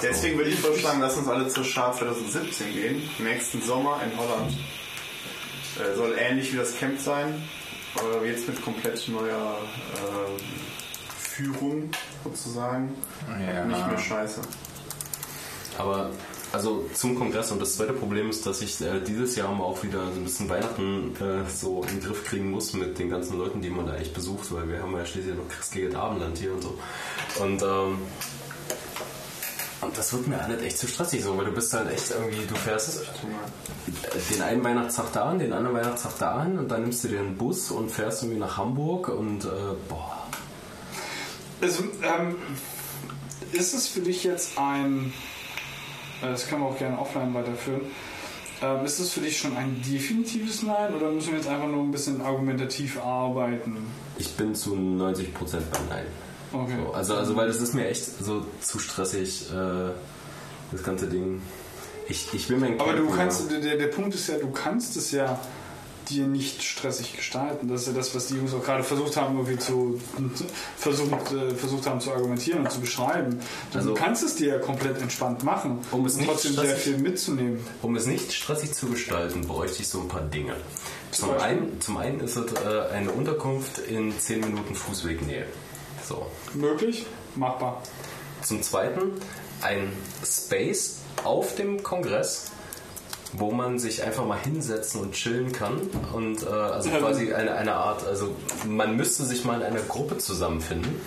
Deswegen 0.02 0.38
würde 0.38 0.50
ich 0.50 0.60
vorschlagen, 0.60 1.00
lass 1.02 1.18
uns 1.18 1.28
alle 1.28 1.48
zur 1.50 1.64
Schar 1.64 1.96
2017 1.96 2.74
gehen. 2.74 3.10
Nächsten 3.20 3.62
Sommer 3.62 4.00
in 4.04 4.18
Holland. 4.18 4.58
Äh, 5.78 5.96
soll 5.96 6.16
ähnlich 6.18 6.52
wie 6.54 6.58
das 6.58 6.76
Camp 6.78 7.00
sein. 7.00 7.42
Aber 7.96 8.26
jetzt 8.26 8.48
mit 8.48 8.62
komplett 8.62 9.08
neuer 9.10 9.58
äh, 9.94 10.42
Führung 11.18 11.90
sozusagen. 12.24 12.94
Ja. 13.28 13.66
Nicht 13.66 13.88
mehr 13.88 13.98
scheiße. 13.98 14.42
Aber 15.78 16.12
also 16.54 16.86
zum 16.94 17.18
Kongress 17.18 17.52
und 17.52 17.62
das 17.62 17.76
zweite 17.78 17.94
Problem 17.94 18.30
ist, 18.30 18.46
dass 18.46 18.62
ich 18.62 18.82
äh, 18.82 19.00
dieses 19.00 19.36
Jahr 19.38 19.54
mal 19.54 19.64
auch 19.64 19.84
wieder 19.84 20.06
so 20.08 20.20
ein 20.20 20.24
bisschen 20.24 20.50
Weihnachten 20.50 21.16
äh, 21.16 21.50
so 21.50 21.82
in 21.84 22.00
den 22.00 22.02
Griff 22.02 22.26
kriegen 22.26 22.52
muss 22.52 22.74
mit 22.74 23.00
den 23.00 23.10
ganzen 23.10 23.38
Leuten, 23.38 23.62
die 23.62 23.70
man 23.70 23.86
da 23.86 23.96
echt 23.96 24.14
besucht, 24.14 24.52
weil 24.52 24.68
wir 24.68 24.82
haben 24.82 24.96
ja 24.96 25.06
schließlich 25.06 25.36
noch 25.36 25.48
christliches 25.48 25.96
Abendland 25.96 26.38
hier 26.38 26.54
und 26.54 26.62
so. 26.62 26.78
Und 27.42 27.62
ähm, 27.64 28.00
und 29.82 29.98
das 29.98 30.14
wird 30.14 30.28
mir 30.28 30.42
halt 30.42 30.62
echt 30.62 30.78
zu 30.78 30.88
stressig 30.88 31.24
so, 31.24 31.38
weil 31.38 31.46
du 31.46 31.52
bist 31.52 31.74
halt 31.74 31.92
echt 31.92 32.12
irgendwie, 32.12 32.46
du 32.46 32.56
fährst 32.56 33.02
den 34.30 34.42
einen 34.42 34.64
Weihnachtstag 34.64 35.12
da 35.14 35.24
an, 35.26 35.40
den 35.40 35.54
anderen 35.54 35.76
Weihnachtstag 35.76 36.14
da 36.20 36.32
an 36.34 36.60
und 36.60 36.70
dann 36.70 36.82
nimmst 36.82 37.04
du 37.04 37.08
dir 37.08 37.20
einen 37.20 37.36
Bus 37.36 37.72
und 37.72 37.90
fährst 37.90 38.24
irgendwie 38.24 38.40
nach 38.40 38.58
Hamburg 38.58 39.10
und 39.10 39.46
äh, 39.46 39.48
boah. 39.90 40.28
Also, 41.62 41.84
ähm, 42.04 42.36
ist 43.52 43.74
es 43.74 43.88
für 43.88 44.02
dich 44.02 44.24
jetzt 44.24 44.58
ein, 44.58 45.14
äh, 46.22 46.28
das 46.28 46.48
können 46.48 46.62
wir 46.62 46.70
auch 46.70 46.78
gerne 46.78 47.00
offline 47.00 47.34
weiterführen, 47.34 47.82
ähm, 48.62 48.86
ist 48.86 49.00
es 49.00 49.12
für 49.12 49.22
dich 49.22 49.40
schon 49.40 49.58
ein 49.58 49.82
definitives 49.82 50.62
Nein 50.62 50.94
oder 50.94 51.12
müssen 51.12 51.32
wir 51.32 51.38
jetzt 51.38 51.50
einfach 51.50 51.68
nur 51.68 51.82
ein 51.82 51.92
bisschen 51.92 52.22
argumentativ 52.22 53.02
arbeiten? 53.04 53.78
Ich 54.20 54.36
bin 54.36 54.54
zu 54.54 54.76
90% 54.76 55.26
bei 55.72 55.80
Nein. 55.90 56.06
Okay. 56.54 56.76
So, 56.86 56.94
also, 56.94 57.16
also, 57.16 57.36
weil 57.36 57.50
es 57.50 57.62
ist 57.62 57.74
mir 57.74 57.88
echt 57.88 58.24
so 58.24 58.46
zu 58.62 58.80
stressig, 58.80 59.50
äh, 59.52 59.92
das 60.72 60.84
ganze 60.84 61.08
Ding. 61.08 61.42
Ich, 62.10 62.34
ich 62.34 62.50
will 62.50 62.58
mein 62.58 62.80
Aber 62.80 62.94
du 62.94 63.04
Campen, 63.06 63.16
kannst, 63.18 63.52
ja. 63.52 63.60
der, 63.60 63.78
der 63.78 63.88
Punkt 63.88 64.14
ist 64.16 64.28
ja, 64.28 64.38
du 64.38 64.50
kannst 64.52 64.98
es 64.98 65.12
ja 65.12 65.40
dir 66.10 66.26
nicht 66.28 66.62
stressig 66.64 67.16
gestalten. 67.16 67.70
Das 67.70 67.82
ist 67.82 67.88
ja 67.88 67.94
das, 67.94 68.14
was 68.14 68.28
die 68.28 68.34
Jungs 68.36 68.54
auch 68.54 68.64
gerade 68.66 68.84
versucht 68.84 69.16
haben, 69.16 69.38
irgendwie 69.38 69.58
zu 69.60 69.98
versucht, 70.76 71.32
äh, 71.32 71.52
versucht 71.56 71.86
haben 71.88 72.02
zu 72.02 72.12
argumentieren 72.12 72.62
und 72.64 72.72
zu 72.72 72.82
beschreiben. 72.82 73.40
Du 73.72 73.78
Also- 73.78 73.94
kannst 73.94 74.24
es 74.24 74.36
dir 74.36 74.48
ja 74.56 74.60
komplett 74.60 75.00
entspannt 75.02 75.44
machen, 75.44 75.80
Um 75.92 76.06
es 76.06 76.18
trotzdem 76.18 76.54
sehr 76.54 76.64
stressig- 76.76 76.78
viel 76.80 76.98
mitzunehmen. 76.98 77.60
Um 77.82 77.96
es 77.96 78.08
nicht 78.08 78.34
stressig 78.34 78.74
zu 78.74 78.88
gestalten, 78.88 79.48
bräuchte 79.48 79.82
ich 79.84 79.88
so 79.88 80.02
ein 80.02 80.08
paar 80.10 80.22
Dinge. 80.24 80.56
Zum 81.12 81.30
Beispiel? 81.30 81.46
einen, 81.46 81.82
zum 81.82 81.98
einen 81.98 82.20
ist 82.20 82.36
es 82.36 82.52
äh, 82.54 82.94
eine 82.94 83.12
Unterkunft 83.12 83.78
in 83.80 84.18
10 84.18 84.42
Minuten 84.42 84.76
Fußwegnähe. 84.76 85.46
So. 86.12 86.26
Möglich? 86.54 87.06
Machbar. 87.36 87.82
Zum 88.44 88.62
zweiten 88.62 89.14
ein 89.62 89.94
Space 90.26 90.98
auf 91.24 91.56
dem 91.56 91.84
Kongress, 91.84 92.52
wo 93.34 93.52
man 93.52 93.80
sich 93.80 94.04
einfach 94.04 94.26
mal 94.26 94.40
hinsetzen 94.40 95.00
und 95.02 95.14
chillen 95.14 95.52
kann. 95.54 95.80
Und 96.12 96.44
äh, 96.44 96.48
also 96.50 96.90
Ja. 96.90 96.98
quasi 97.00 97.34
eine, 97.34 97.54
eine 97.56 97.76
Art, 97.76 98.06
also 98.06 98.36
man 98.68 98.98
müsste 98.98 99.24
sich 99.24 99.46
mal 99.46 99.62
in 99.62 99.64
einer 99.66 99.80
Gruppe 99.82 100.18
zusammenfinden, 100.18 101.00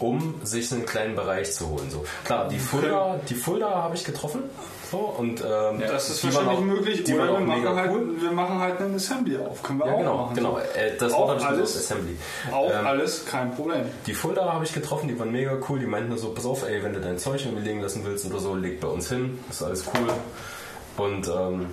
um 0.00 0.34
sich 0.44 0.70
einen 0.72 0.84
kleinen 0.84 1.14
Bereich 1.16 1.52
zu 1.54 1.68
holen. 1.68 1.90
So. 1.90 2.04
Klar, 2.24 2.48
die 2.48 2.58
Fulda, 2.58 3.18
die 3.30 3.34
Fulda 3.34 3.70
habe 3.70 3.94
ich 3.94 4.04
getroffen. 4.04 4.42
So, 4.90 4.98
und, 4.98 5.40
ähm, 5.40 5.80
Das 5.80 6.08
ist 6.10 6.22
wahrscheinlich 6.24 6.58
auch- 6.58 6.60
möglich. 6.60 7.02
Oder 7.12 7.32
wir 7.32 7.40
machen, 7.40 7.74
halt, 7.76 7.90
cool. 7.92 8.08
wir 8.20 8.30
machen 8.30 8.58
halt 8.60 8.80
einen 8.80 8.94
Assembly 8.94 9.36
auf. 9.38 9.62
Können 9.62 9.80
wir 9.80 9.86
Ja, 9.86 9.92
auch 9.94 9.98
genau, 9.98 10.16
machen. 10.18 10.34
genau. 10.36 10.58
Äh, 10.58 10.96
das 10.98 11.12
Auch 11.12 11.28
alles- 11.44 11.76
Assembly. 11.76 12.16
Auch 12.52 12.70
Ähm, 12.70 12.86
alles 12.86 13.24
kein 13.26 13.52
Problem. 13.54 13.86
Die 14.06 14.14
Fulda 14.14 14.52
habe 14.52 14.64
ich 14.64 14.72
getroffen, 14.72 15.08
die 15.08 15.18
waren 15.18 15.32
mega 15.32 15.56
cool. 15.68 15.80
Die 15.80 15.86
meinten 15.86 16.16
so, 16.16 16.30
pass 16.30 16.46
auf, 16.46 16.62
ey, 16.68 16.82
wenn 16.84 16.92
du 16.92 17.00
dein 17.00 17.18
Zeug 17.18 17.44
irgendwie 17.44 17.64
legen 17.64 17.80
lassen 17.82 18.02
willst 18.04 18.26
oder 18.26 18.38
so, 18.38 18.54
leg 18.54 18.80
bei 18.80 18.88
uns 18.88 19.08
hin. 19.08 19.38
ist 19.50 19.62
alles 19.62 19.84
cool. 19.86 21.04
Und 21.04 21.28
ähm, 21.28 21.66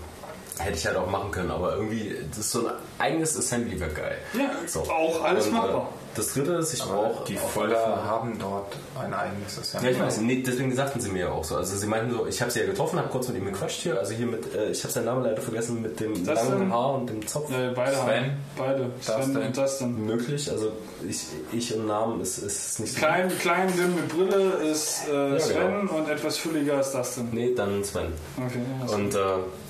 hätte 0.59 0.77
ich 0.77 0.85
halt 0.85 0.97
auch 0.97 1.09
machen 1.09 1.31
können, 1.31 1.51
aber 1.51 1.75
irgendwie, 1.75 2.15
das 2.29 2.39
ist 2.39 2.51
so 2.51 2.67
ein 2.67 2.73
eigenes 2.99 3.37
Assembly 3.37 3.79
wäre 3.79 3.91
geil. 3.91 4.17
Ja, 4.33 4.49
auch 4.91 5.23
alles 5.23 5.47
Und, 5.47 5.53
machbar. 5.53 5.89
Äh, 5.89 6.02
das 6.15 6.33
dritte 6.33 6.53
ist, 6.53 6.73
ich 6.73 6.81
brauche 6.83 7.25
Die 7.25 7.35
Fälle- 7.37 7.75
haben 8.05 8.37
dort 8.39 8.75
ein 8.99 9.13
eigenes 9.13 9.57
Assembly. 9.59 9.89
Ja, 9.91 9.95
ich 9.97 10.01
weiß, 10.03 10.17
nee, 10.21 10.43
deswegen 10.45 10.73
sagten 10.75 10.99
sie 10.99 11.09
mir 11.09 11.19
ja 11.25 11.31
auch 11.31 11.43
so. 11.43 11.55
Also 11.55 11.75
sie 11.75 11.87
meinten 11.87 12.11
so, 12.11 12.27
ich 12.27 12.41
habe 12.41 12.51
sie 12.51 12.59
ja 12.59 12.65
getroffen, 12.65 12.99
habe 12.99 13.09
kurz 13.09 13.27
mit 13.29 13.37
ihm 13.37 13.45
gequatscht 13.45 13.81
hier. 13.81 13.97
Also 13.99 14.13
hier 14.13 14.27
mit, 14.27 14.53
äh, 14.55 14.69
ich 14.71 14.83
habe 14.83 14.93
seinen 14.93 15.05
Namen 15.05 15.23
leider 15.23 15.41
vergessen, 15.41 15.81
mit 15.81 15.99
dem 15.99 16.25
Das 16.25 16.47
langen 16.47 16.59
denn? 16.61 16.73
Haar 16.73 16.93
und 16.95 17.09
dem 17.09 17.27
Zopf. 17.27 17.51
Äh, 17.51 17.71
beide 17.75 17.95
Sven? 17.95 18.05
haben. 18.05 18.31
Beide. 18.57 18.91
Sven 19.01 19.17
Dustin. 19.33 19.37
und 19.37 19.57
Dustin. 19.57 20.05
Möglich, 20.05 20.51
also 20.51 20.71
ich, 21.07 21.25
ich 21.51 21.75
und 21.75 21.87
Namen 21.87 22.21
ist, 22.21 22.37
ist 22.39 22.79
nicht 22.79 22.93
so. 22.93 22.99
Klein, 22.99 23.31
klein, 23.39 23.73
dünn 23.75 23.95
mit 23.95 24.07
Brille 24.09 24.51
ist 24.71 25.07
äh, 25.09 25.39
Sven 25.39 25.81
genau. 25.87 25.93
und 25.95 26.09
etwas 26.09 26.37
fülliger 26.37 26.79
ist 26.79 26.91
Dustin. 26.93 27.29
Nee, 27.31 27.53
dann 27.55 27.83
Sven. 27.83 28.07
Okay, 28.37 28.59
ja, 28.87 28.95
Und 28.95 29.15
äh, 29.15 29.19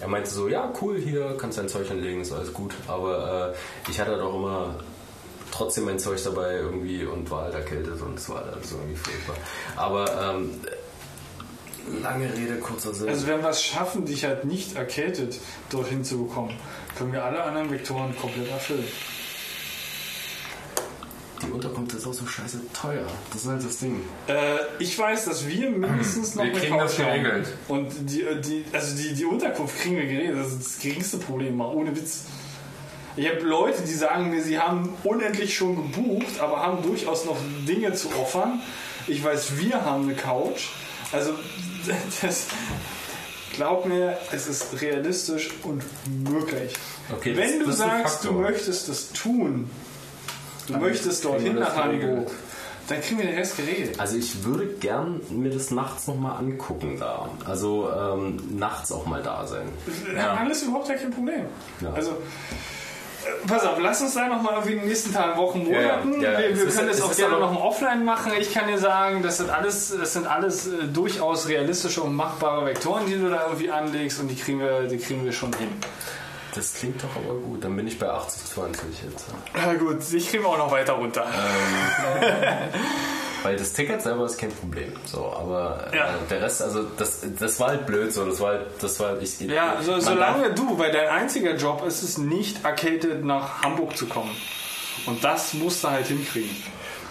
er 0.02 0.08
meinte 0.08 0.30
so, 0.30 0.48
ja 0.48 0.72
cool, 0.82 0.98
hier 1.00 1.36
kannst 1.38 1.58
dein 1.58 1.70
Zeug 1.70 1.88
hinlegen, 1.88 2.22
ist 2.22 2.32
alles 2.34 2.52
gut. 2.54 2.74
Aber 2.88 3.54
äh, 3.88 3.90
ich 3.90 4.00
hatte 4.00 4.18
doch 4.18 4.34
immer 4.36 4.76
trotzdem 5.54 5.86
mein 5.86 6.00
Zeug 6.00 6.22
dabei 6.24 6.56
irgendwie 6.56 7.06
und 7.06 7.30
war 7.30 7.44
halt 7.44 7.54
erkältet 7.54 8.02
und 8.02 8.18
es 8.18 8.28
war 8.28 8.38
halt 8.44 8.54
alles 8.54 8.72
irgendwie 8.72 8.96
furchtbar. 8.96 9.36
Aber 9.76 10.36
ähm, 10.36 10.52
lange 12.02 12.26
Rede, 12.34 12.58
kurzer 12.58 12.94
Sinn. 12.94 13.10
Also 13.10 13.28
wenn 13.28 13.42
wir 13.42 13.50
es 13.50 13.64
schaffen, 13.64 14.06
dich 14.06 14.26
halt 14.26 14.46
nicht 14.46 14.76
erkältet 14.76 15.40
dorthin 15.70 16.04
zu 16.04 16.26
bekommen, 16.26 16.54
können 16.98 17.14
wir 17.14 17.24
alle 17.24 17.44
anderen 17.44 17.72
Vektoren 17.72 18.18
komplett 18.18 18.50
erfüllen. 18.50 18.88
die 21.46 21.52
Unterkunft 21.52 21.94
ist 21.94 22.08
auch 22.08 22.14
so 22.14 22.26
scheiße 22.26 22.60
teuer. 22.74 23.06
Das 23.32 23.44
ist 23.44 23.48
halt 23.48 23.64
das 23.64 23.78
Ding. 23.78 24.02
Äh, 24.28 24.58
ich 24.80 24.98
weiß, 24.98 25.26
dass 25.26 25.48
wir 25.48 25.70
mindestens 25.70 26.36
noch 26.36 26.46
Wir 26.46 26.52
eine 26.52 26.60
kriegen 26.60 26.78
das 26.78 26.96
Couch 26.96 27.06
geregelt. 27.06 27.48
Und 27.68 27.92
die, 28.10 28.26
die, 28.42 28.66
also 28.72 28.96
die, 28.96 29.14
die 29.14 29.26
Unterkunft 29.26 29.78
kriegen 29.80 29.98
wir 29.98 30.06
geregelt. 30.06 30.38
Das 30.38 30.48
ist 30.48 30.60
das 30.60 30.80
geringste 30.80 31.18
Problem, 31.18 31.58
mal 31.58 31.68
ohne 31.68 31.96
Witz. 31.96 32.26
Ich 33.16 33.27
habe 33.30 33.42
Leute, 33.42 33.83
die 33.83 33.93
sagen 33.93 34.30
mir, 34.32 34.42
sie 34.42 34.58
haben 34.59 34.90
unendlich 35.03 35.56
schon 35.56 35.75
gebucht, 35.75 36.40
aber 36.40 36.61
haben 36.61 36.82
durchaus 36.82 37.25
noch 37.25 37.38
Dinge 37.67 37.93
zu 37.93 38.09
offern. 38.19 38.59
Ich 39.08 39.24
weiß, 39.24 39.58
wir 39.58 39.85
haben 39.85 40.03
eine 40.06 40.16
Couch. 40.16 40.69
Also, 41.11 41.33
das, 42.22 42.48
glaub 43.56 43.85
mir, 43.85 44.17
es 44.32 44.48
ist 44.48 44.82
realistisch 44.82 45.51
und 45.64 45.83
möglich. 46.27 46.74
Okay, 47.16 47.35
Wenn 47.38 47.50
das- 47.50 47.59
du 47.59 47.66
das 47.66 47.74
ist 47.75 47.77
sagst, 47.80 48.25
du 48.25 48.32
möchtest 48.33 48.90
das 48.90 49.11
tun, 49.11 49.69
du 50.67 50.77
möchtest 50.77 51.24
dorthin 51.25 51.56
nach. 51.56 51.75
Hamburg, 51.75 52.32
dann 52.88 53.00
kriegen 53.01 53.19
wir 53.19 53.27
den 53.27 53.35
Rest 53.38 53.56
geregelt. 53.58 54.00
Also 54.00 54.17
ich 54.17 54.43
würde 54.43 54.66
gern 54.80 55.22
mir 55.30 55.51
das 55.51 55.69
nachts 55.72 56.08
nochmal 56.08 56.38
angucken 56.38 56.98
da. 57.00 57.30
Also 57.45 57.90
ähm, 57.92 58.58
nachts 58.58 58.92
auch 58.92 59.06
mal 59.06 59.22
da 59.22 59.45
sein. 59.48 59.67
Ja. 60.16 60.33
Alles 60.33 60.64
überhaupt 60.64 60.88
kein 60.88 61.11
Problem. 61.11 61.45
Ja. 61.80 61.93
Also, 61.93 62.17
pass 63.48 63.64
auf, 63.66 63.80
lass 63.80 64.02
uns 64.02 64.14
da 64.14 64.27
nochmal 64.27 64.61
in 64.68 64.80
den 64.80 64.88
nächsten 64.88 65.14
Tagen, 65.14 65.38
Wochen. 65.38 65.64
Monaten. 65.66 66.22
Ja, 66.22 66.32
ja. 66.34 66.40
Wir, 66.40 66.56
wir 66.58 66.64
ist- 66.68 66.76
können 66.77 66.90
das 66.90 67.02
auch 67.02 67.16
gerne 67.16 67.40
noch 67.40 67.52
im 67.52 67.58
Offline 67.58 68.03
machen. 68.06 68.32
Ich 68.40 68.53
kann 68.53 68.68
dir 68.68 68.77
sagen, 68.77 69.22
das 69.24 69.38
sind 69.38 69.50
alles, 69.50 69.95
das 69.98 70.14
sind 70.14 70.27
alles 70.27 70.68
äh, 70.68 70.84
durchaus 70.92 71.48
realistische 71.48 72.02
und 72.02 72.16
machbare 72.16 72.66
Vektoren, 72.66 73.06
die 73.06 73.16
du 73.16 73.30
da 73.30 73.43
irgendwie 73.48 73.69
anlegst 73.72 74.19
und 74.19 74.27
die 74.27 74.35
kriegen 74.35 74.60
wir, 74.60 74.84
die 74.84 74.98
kriegen 74.98 75.24
wir 75.26 75.32
schon 75.34 75.53
hin. 75.53 75.69
Das 76.56 76.74
klingt 76.76 77.02
doch 77.03 77.10
aber 77.16 77.34
gut. 77.40 77.64
Dann 77.64 77.76
bin 77.76 77.88
ich 77.88 77.98
bei 77.98 78.08
80, 78.10 78.45
20 78.53 78.84
jetzt. 79.03 79.26
Na 79.56 79.74
gut, 79.74 79.98
ich 80.14 80.30
kriege 80.30 80.45
auch 80.45 80.58
noch 80.58 80.72
weiter 80.72 80.93
runter. 80.93 81.26
Weil 83.44 83.58
das 83.58 83.74
Ticket 83.74 84.02
selber 84.02 84.26
ist 84.26 84.38
kein 84.40 84.52
Problem. 84.52 84.94
So, 85.06 85.26
aber 85.32 85.88
äh, 85.92 85.98
Ja. 85.98 86.10
der 86.30 86.42
Rest, 86.42 86.62
also 86.62 86.84
das, 86.98 87.22
das 87.40 87.60
war 87.60 87.68
halt 87.70 87.86
blöd 87.86 88.14
so. 88.14 88.26
Das 88.26 88.40
war 88.40 88.54
halt, 88.54 88.66
das 88.82 89.00
war 89.00 89.22
ich. 89.22 89.40
Ja, 89.42 89.78
so, 89.82 90.00
solange 90.00 90.48
darf- 90.50 90.56
du, 90.56 90.80
weil 90.80 90.92
dein 90.92 91.10
einziger 91.10 91.56
Job 91.56 91.84
ist 91.86 92.02
es 92.04 92.18
nicht 92.18 92.64
erkältet 92.64 93.24
nach 93.26 93.62
Hamburg 93.62 93.96
zu 93.98 94.06
kommen. 94.08 94.32
Und 95.06 95.24
das 95.24 95.54
musst 95.54 95.84
du 95.84 95.90
halt 95.90 96.08
hinkriegen. 96.08 96.56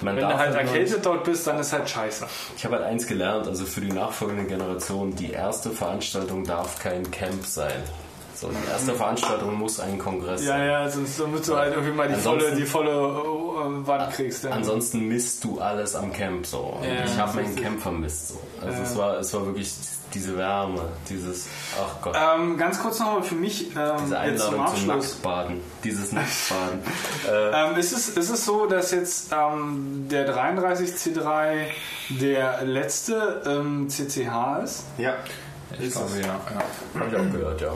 Wenn 0.00 0.16
du 0.16 0.26
halt 0.26 0.50
nur- 0.52 0.60
erkältet 0.60 1.04
dort 1.06 1.24
bist, 1.24 1.46
dann 1.46 1.58
ist 1.60 1.72
halt 1.72 1.88
scheiße. 1.88 2.26
Ich 2.56 2.64
habe 2.64 2.76
halt 2.76 2.84
eins 2.86 3.06
gelernt, 3.06 3.46
also 3.46 3.64
für 3.66 3.80
die 3.80 3.92
nachfolgende 3.92 4.44
Generation, 4.44 5.14
die 5.14 5.30
erste 5.30 5.70
Veranstaltung 5.70 6.44
darf 6.44 6.80
kein 6.82 7.08
Camp 7.10 7.44
sein. 7.46 7.82
So, 8.42 8.48
die 8.48 8.70
erste 8.72 8.94
Veranstaltung 8.94 9.54
muss 9.54 9.78
ein 9.78 9.98
Kongress 9.98 10.42
Ja, 10.42 10.48
sein. 10.58 10.66
ja, 10.66 10.88
sonst 10.90 11.20
damit 11.20 11.46
du 11.46 11.56
halt 11.56 11.74
irgendwie 11.74 11.92
mal 11.96 12.08
die 12.08 12.14
Ansonsten- 12.14 12.48
volle, 12.48 12.56
die 12.56 12.66
volle 12.66 12.90
äh, 12.90 13.86
Wand 13.86 14.12
kriegst. 14.14 14.42
Ja. 14.42 14.50
Ansonsten 14.50 15.06
misst 15.06 15.44
du 15.44 15.60
alles 15.60 15.94
am 15.94 16.12
Camp 16.12 16.44
so. 16.44 16.58
Und 16.80 16.84
Ja, 16.84 17.04
ich 17.04 17.16
habe 17.16 17.36
meinen. 17.36 17.54
Camp 17.54 17.80
vermisst 17.80 18.30
so. 18.30 18.40
Also 18.60 18.82
es 18.82 18.96
war 18.96 19.18
es 19.20 19.32
war 19.32 19.46
wirklich 19.46 19.72
diese 20.12 20.36
Wärme, 20.36 20.80
dieses 21.08 21.46
ach 21.80 22.02
Gott, 22.02 22.16
Ähm, 22.16 22.58
ganz 22.58 22.82
kurz 22.82 22.98
nochmal 22.98 23.22
für 23.22 23.36
mich 23.36 23.68
ähm, 23.76 23.92
diese 24.04 24.16
jetzt 24.16 24.44
zum 24.44 24.54
Einladung 24.54 24.76
zum. 24.76 24.86
Nacktbaden, 24.88 25.60
dieses 25.84 26.10
Nacktbaden. 26.12 26.80
äh, 27.30 27.70
Ähm, 27.70 27.76
ist, 27.78 27.92
es, 27.92 28.08
ist 28.08 28.28
es 28.30 28.44
so, 28.44 28.66
dass 28.66 28.90
jetzt 28.90 29.30
ähm, 29.32 30.08
der 30.10 30.28
33C3 30.34 31.66
der 32.10 32.62
letzte 32.64 33.42
ähm, 33.46 33.88
CCH 33.88 34.62
ist? 34.64 34.84
Ja. 34.98 35.14
Ich 35.78 35.92
glaube, 35.92 36.10
ja. 36.20 36.26
ja. 36.26 37.00
Hab 37.00 37.08
ich 37.08 37.16
auch 37.16 37.32
gehört, 37.32 37.60
ja. 37.60 37.72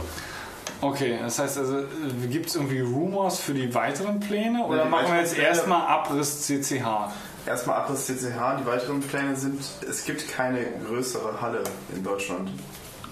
Okay, 0.90 1.18
das 1.20 1.38
heißt 1.38 1.58
also, 1.58 1.84
gibt 2.30 2.46
es 2.48 2.54
irgendwie 2.54 2.80
Rumors 2.80 3.40
für 3.40 3.54
die 3.54 3.74
weiteren 3.74 4.20
Pläne 4.20 4.64
oder 4.64 4.78
Ja, 4.78 4.84
machen 4.84 5.12
wir 5.12 5.20
jetzt 5.20 5.34
Pläne- 5.34 5.48
erstmal 5.48 5.86
Abriss 5.86 6.42
CCH? 6.46 7.10
erstmal 7.46 7.76
Abriss 7.80 8.06
CCH. 8.06 8.60
Die 8.60 8.66
weiteren 8.66 9.00
Pläne 9.00 9.36
sind, 9.36 9.60
es 9.88 10.04
gibt 10.04 10.28
keine 10.32 10.64
größere 10.86 11.40
Halle 11.40 11.62
in 11.94 12.02
Deutschland, 12.04 12.50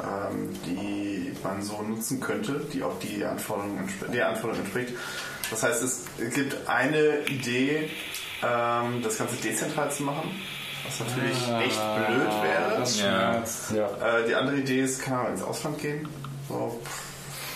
ähm, 0.03 0.51
die 0.67 1.33
man 1.43 1.63
so 1.63 1.83
nutzen 1.83 2.21
könnte, 2.21 2.61
die 2.73 2.83
auch 2.83 2.99
die 3.01 3.25
Anforderungen, 3.25 3.89
der 4.13 4.29
Anforderung 4.29 4.61
entspricht. 4.63 4.93
Das 5.51 5.63
heißt, 5.63 5.83
es 5.83 6.05
gibt 6.35 6.69
eine 6.69 7.19
Idee, 7.29 7.91
ähm, 8.43 9.03
das 9.03 9.19
Ganze 9.19 9.37
dezentral 9.37 9.91
zu 9.91 10.03
machen, 10.05 10.31
was 10.87 11.01
natürlich 11.01 11.37
echt 11.67 11.81
blöd 11.97 12.29
wäre. 12.43 12.77
Das 12.79 13.01
Ja. 13.01 13.87
Äh, 13.87 14.27
die 14.29 14.35
andere 14.35 14.57
Idee 14.57 14.81
ist, 14.83 15.03
kann 15.03 15.23
man 15.23 15.33
ins 15.33 15.43
Ausland 15.43 15.79
gehen. 15.79 16.09
So, 16.49 16.81
pff, 16.85 17.01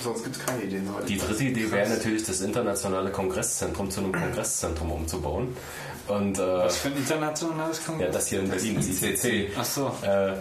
sonst 0.03 0.25
gibt 0.25 0.37
es 0.37 0.47
keine 0.47 0.63
Ideen. 0.63 0.89
Die 1.07 1.19
dritte 1.19 1.45
Idee 1.45 1.71
wäre 1.71 1.89
natürlich, 1.89 2.25
das 2.25 2.41
internationale 2.41 3.11
Kongresszentrum 3.11 3.91
zu 3.91 4.01
einem 4.01 4.13
Kongresszentrum 4.13 4.91
umzubauen. 4.93 5.57
Und 6.09 6.39
äh, 6.39 6.43
Was 6.43 6.79
für 6.79 6.89
ein 6.89 6.97
internationales 6.97 7.85
Kongress? 7.85 8.07
ja, 8.07 8.13
das 8.13 8.29
hier 8.29 8.41
in 8.41 8.49
Berlin, 8.49 8.77
das 8.77 8.87
ICC. 9.03 9.51
Ach 9.59 9.65
so. 9.65 9.93
Äh, 10.03 10.33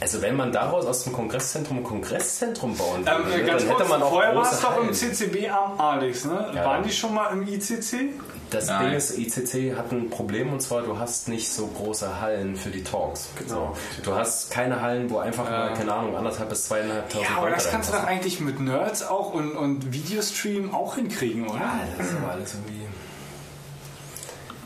also 0.00 0.22
wenn 0.22 0.36
man 0.36 0.52
daraus 0.52 0.86
aus 0.86 1.02
dem 1.04 1.12
Kongresszentrum 1.12 1.78
ein 1.78 1.82
Kongresszentrum 1.84 2.76
bauen 2.76 3.04
Ähm, 3.06 3.24
würde, 3.26 3.42
äh, 3.42 3.46
ganz 3.46 3.62
dann 3.62 3.70
hätte 3.70 3.78
kurz, 3.78 3.88
man 3.88 4.02
auch 4.02 4.10
vorher 4.10 4.36
war 4.36 4.52
es 4.52 4.60
doch 4.60 4.80
im. 4.82 4.92
CCB 4.92 5.48
am 5.50 5.80
Alex, 5.80 6.24
ne? 6.26 6.52
Ja. 6.54 6.64
Waren 6.64 6.84
die 6.84 6.92
schon 6.92 7.12
mal 7.14 7.32
im 7.32 7.42
ICC? 7.48 8.10
Das 8.54 8.68
Nein. 8.68 8.86
Ding 8.86 8.96
ist, 8.96 9.18
ICC 9.18 9.76
hat 9.76 9.90
ein 9.90 10.10
Problem 10.10 10.52
und 10.52 10.60
zwar, 10.60 10.82
du 10.82 10.96
hast 10.96 11.28
nicht 11.28 11.48
so 11.50 11.66
große 11.66 12.20
Hallen 12.20 12.54
für 12.54 12.70
die 12.70 12.84
Talks. 12.84 13.28
So. 13.48 13.76
Du 14.04 14.14
hast 14.14 14.50
keine 14.52 14.80
Hallen, 14.80 15.10
wo 15.10 15.18
einfach 15.18 15.50
mal, 15.50 15.74
keine 15.74 15.92
Ahnung, 15.92 16.16
anderthalb 16.16 16.50
bis 16.50 16.68
zweieinhalbtausend 16.68 17.28
Ja, 17.28 17.36
aber 17.36 17.50
Leute 17.50 17.62
das 17.62 17.70
kannst 17.72 17.88
du 17.92 17.96
doch 17.96 18.04
eigentlich 18.04 18.38
mit 18.38 18.60
Nerds 18.60 19.02
auch 19.02 19.34
und, 19.34 19.56
und 19.56 19.92
Videostream 19.92 20.72
auch 20.72 20.94
hinkriegen, 20.94 21.48
oder? 21.48 21.58
Ja, 21.58 21.80
das 21.98 22.06
ist 22.06 22.16
aber 22.16 22.32
alles 22.32 22.54
irgendwie... 22.54 22.86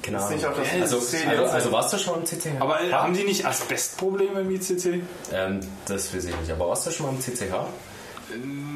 Keine 0.02 0.18
Ist 0.18 0.30
nicht 0.30 0.46
auch 0.46 0.56
das 0.56 0.82
Also, 0.82 0.96
also, 1.28 1.44
also 1.46 1.72
warst 1.72 1.92
du 1.92 1.98
schon 1.98 2.20
im 2.20 2.26
CCH? 2.26 2.60
Aber 2.60 2.78
haben 2.92 3.14
die 3.14 3.24
nicht 3.24 3.46
Asbestprobleme 3.46 4.40
im 4.40 4.50
ICC? 4.50 5.02
Ähm, 5.32 5.60
das 5.86 6.14
weiß 6.14 6.26
ich 6.26 6.36
nicht. 6.36 6.50
Aber 6.50 6.68
warst 6.68 6.86
du 6.86 6.90
schon 6.90 7.06
mal 7.06 7.12
im 7.12 7.20
CCH? 7.20 7.54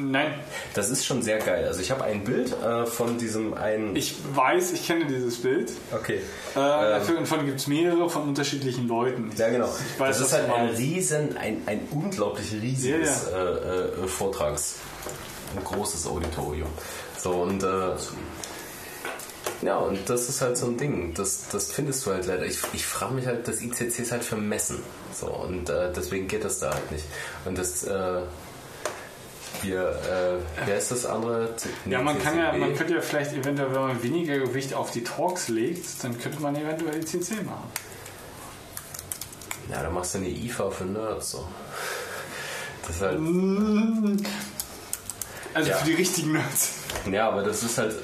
Nein. 0.01 0.33
Das 0.73 0.89
ist 0.89 1.05
schon 1.05 1.21
sehr 1.21 1.39
geil. 1.39 1.65
Also 1.65 1.81
ich 1.81 1.91
habe 1.91 2.03
ein 2.03 2.23
Bild 2.23 2.53
äh, 2.61 2.85
von 2.85 3.17
diesem 3.17 3.53
einen... 3.53 3.95
Ich 3.95 4.15
weiß, 4.33 4.73
ich 4.73 4.87
kenne 4.87 5.05
dieses 5.05 5.41
Bild. 5.41 5.71
okay. 5.91 6.21
Äh, 6.51 6.55
davon 6.55 7.45
gibt 7.45 7.59
es 7.59 7.67
mehrere 7.67 8.09
von 8.09 8.23
unterschiedlichen 8.23 8.87
Leuten. 8.87 9.31
Ja, 9.37 9.49
genau. 9.49 9.69
Ich 9.93 9.99
weiß, 9.99 10.17
das 10.17 10.27
ist 10.27 10.33
halt 10.33 10.49
ein 10.51 10.69
riesen, 10.69 11.37
ein, 11.37 11.61
ein 11.65 11.87
unglaublich 11.91 12.51
riesiges 12.51 13.27
Ja, 13.31 13.37
Äh, 13.37 14.03
äh, 14.03 14.07
Vortrags, 14.07 14.77
ein 15.55 15.63
großes 15.63 16.07
Auditorium. 16.07 16.69
So 17.17 17.31
und 17.31 17.63
äh, 17.63 17.95
ja, 19.61 19.77
und 19.77 20.09
das 20.09 20.27
ist 20.27 20.41
halt 20.41 20.57
so 20.57 20.67
ein 20.67 20.77
Ding. 20.77 21.13
Das, 21.13 21.47
das 21.49 21.71
findest 21.71 22.05
du 22.05 22.11
halt 22.11 22.25
leider. 22.25 22.45
Ich, 22.45 22.59
ich 22.73 22.85
frage 22.85 23.13
mich 23.13 23.25
halt, 23.25 23.47
das 23.47 23.61
ICC 23.61 23.99
ist 23.99 24.11
halt 24.11 24.23
für 24.23 24.35
Messen. 24.35 24.81
So, 25.13 25.27
und 25.27 25.69
äh, 25.69 25.91
deswegen 25.95 26.27
geht 26.27 26.43
das 26.43 26.59
da 26.59 26.73
halt 26.73 26.91
nicht. 26.91 27.05
Und 27.45 27.57
das, 27.57 27.83
äh, 27.83 28.21
wir, 29.61 29.81
äh, 29.87 30.65
wer 30.65 30.77
ist 30.77 30.91
das 30.91 31.05
andere? 31.05 31.55
Ja, 31.85 32.01
man 32.01 32.21
kann 32.21 32.37
ja, 32.37 32.51
man 32.53 32.75
könnte 32.75 32.95
ja 32.95 33.01
vielleicht 33.01 33.33
eventuell, 33.33 33.73
wenn 33.73 33.81
man 33.81 34.03
weniger 34.03 34.37
Gewicht 34.39 34.73
auf 34.73 34.91
die 34.91 35.03
Talks 35.03 35.47
legt, 35.47 35.85
dann 36.03 36.19
könnte 36.19 36.41
man 36.41 36.55
eventuell 36.55 36.97
ICC 36.99 37.43
machen. 37.45 37.71
Ja, 39.71 39.81
dann 39.83 39.93
machst 39.93 40.13
du 40.13 40.17
eine 40.19 40.27
IFA 40.29 40.69
für 40.71 40.83
Nerds. 40.85 41.31
So. 41.31 41.47
Das 42.85 42.95
ist 42.97 43.01
halt. 43.01 43.19
Also 45.53 45.69
Ja. 45.69 45.77
für 45.77 45.85
die 45.85 45.93
richtigen 45.93 46.33
Nerds. 46.33 46.73
Ja, 47.11 47.29
aber 47.29 47.43
das 47.43 47.63
ist 47.63 47.77
halt. 47.77 47.95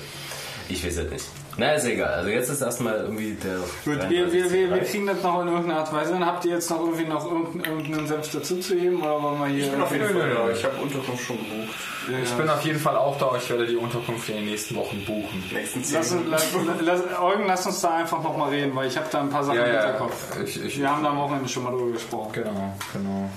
Ich 0.69 0.85
weiß 0.85 0.97
es 0.97 1.11
nicht. 1.11 1.25
Na, 1.59 1.73
ist 1.73 1.85
egal. 1.85 2.13
Also 2.13 2.29
jetzt 2.29 2.49
ist 2.49 2.61
erstmal 2.61 2.95
irgendwie 2.95 3.33
der. 3.33 3.57
Gut, 3.83 4.09
wir, 4.09 4.31
wir, 4.31 4.33
wir, 4.33 4.51
wir 4.51 4.67
33. 4.67 4.91
kriegen 4.91 5.07
das 5.07 5.21
noch 5.21 5.41
in 5.41 5.47
irgendeiner 5.49 5.79
Art 5.79 5.91
und 5.91 5.97
Weise. 5.97 6.13
Dann 6.13 6.25
habt 6.25 6.45
ihr 6.45 6.53
jetzt 6.53 6.69
noch 6.69 6.79
irgendwie 6.79 7.03
noch 7.05 7.25
irgendeinen, 7.25 7.65
irgendeinen 7.65 8.07
Senf 8.07 8.31
dazu 8.31 8.59
zu 8.59 8.75
heben 8.75 9.01
oder 9.01 9.21
wollen 9.21 9.39
wir 9.39 9.47
hier. 9.47 9.65
Ich 9.65 9.71
bin 9.71 9.81
auf 9.81 9.91
jeden 9.91 10.07
Fall 10.07 10.29
da. 10.29 10.49
Ich 10.49 10.63
habe 10.63 10.77
Unterkunft 10.77 11.23
schon 11.25 11.37
gebucht. 11.37 11.75
Ich 12.23 12.31
bin 12.31 12.49
auf 12.49 12.61
jeden 12.63 12.79
Fall 12.79 12.95
auch 12.95 13.17
da. 13.19 13.31
Ich 13.37 13.49
werde 13.49 13.67
die 13.67 13.75
Unterkunft 13.75 14.29
in 14.29 14.35
den 14.35 14.45
nächsten 14.45 14.75
Wochen 14.75 15.03
buchen. 15.05 15.43
Nächsten 15.53 15.83
Lass, 15.93 16.15
lass, 16.27 16.53
lass, 16.81 17.01
Eugen, 17.21 17.45
lass 17.45 17.65
uns 17.65 17.81
da 17.81 17.97
einfach 17.97 18.23
noch 18.23 18.37
mal 18.37 18.49
reden, 18.49 18.75
weil 18.75 18.87
ich 18.87 18.97
habe 18.97 19.07
da 19.11 19.19
ein 19.19 19.29
paar 19.29 19.43
Sachen 19.43 19.57
Ja, 19.57 19.65
im 19.65 19.73
ja, 19.73 19.81
Hinterkopf. 19.81 20.39
ich, 20.43 20.63
ich, 20.63 20.79
Wir 20.79 20.89
haben 20.89 21.03
da 21.03 21.09
am 21.09 21.17
Wochenende 21.17 21.49
schon 21.49 21.63
mal 21.63 21.71
drüber 21.71 21.91
gesprochen. 21.91 22.31
Genau, 22.33 22.73
genau. 22.93 23.29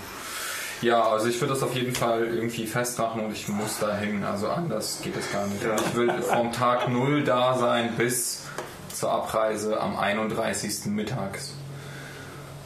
Ja, 0.83 1.09
also 1.09 1.29
ich 1.29 1.41
würde 1.41 1.55
das 1.55 1.63
auf 1.63 1.75
jeden 1.75 1.95
Fall 1.95 2.27
irgendwie 2.27 2.67
festmachen 2.67 3.25
und 3.25 3.33
ich 3.33 3.49
muss 3.49 3.79
da 3.79 3.97
hin. 3.97 4.25
Also 4.25 4.49
anders 4.49 4.99
geht 5.01 5.17
es 5.17 5.31
gar 5.33 5.47
nicht. 5.47 5.63
Ja. 5.63 5.77
Ich 5.77 5.95
will 5.95 6.11
vom 6.23 6.53
Tag 6.53 6.89
0 6.89 7.23
da 7.23 7.57
sein 7.57 7.95
bis 7.97 8.43
zur 8.93 9.13
Abreise 9.13 9.81
am 9.81 9.97
31. 9.97 10.87
mittags. 10.87 11.55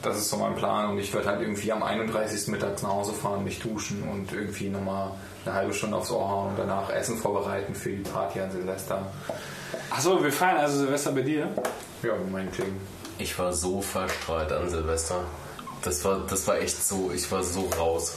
Das 0.03 0.17
ist 0.17 0.31
so 0.31 0.37
mein 0.39 0.55
Plan 0.55 0.91
und 0.91 0.99
ich 0.99 1.13
werde 1.13 1.29
halt 1.29 1.43
irgendwie 1.43 1.73
am 1.73 1.83
31. 1.83 2.49
mittags 2.49 2.83
nach 2.83 2.91
Hause 2.91 3.13
fahren, 3.13 3.45
mich 3.45 3.59
duschen 3.59 4.03
und 4.09 4.33
irgendwie 4.33 4.71
nochmal 4.71 5.11
eine 5.45 5.55
halbe 5.55 5.75
Stunde 5.75 5.97
aufs 5.97 6.11
Ohr 6.11 6.29
hauen 6.29 6.51
und 6.51 6.59
danach 6.59 6.91
Essen 6.91 7.19
vorbereiten 7.19 7.75
für 7.75 7.91
die 7.91 8.03
Party 8.03 8.41
an 8.41 8.51
Silvester. 8.51 9.07
Achso, 9.91 10.23
wir 10.23 10.33
feiern 10.33 10.57
also 10.59 10.79
Silvester 10.79 11.13
bei 11.13 11.23
dir. 11.23 11.49
Ja, 12.03 12.13
meinetwegen. 12.31 12.81
Ich 13.19 13.39
war 13.39 13.53
so 13.53 13.83
verstrahlt 13.83 14.53
an 14.53 14.71
Silvester. 14.71 15.25
Das 15.87 16.05
war, 16.05 16.19
das 16.29 16.49
war 16.49 16.59
echt 16.59 16.85
so, 16.85 17.13
ich 17.15 17.31
war 17.31 17.45
so 17.45 17.71
raus. 17.79 18.15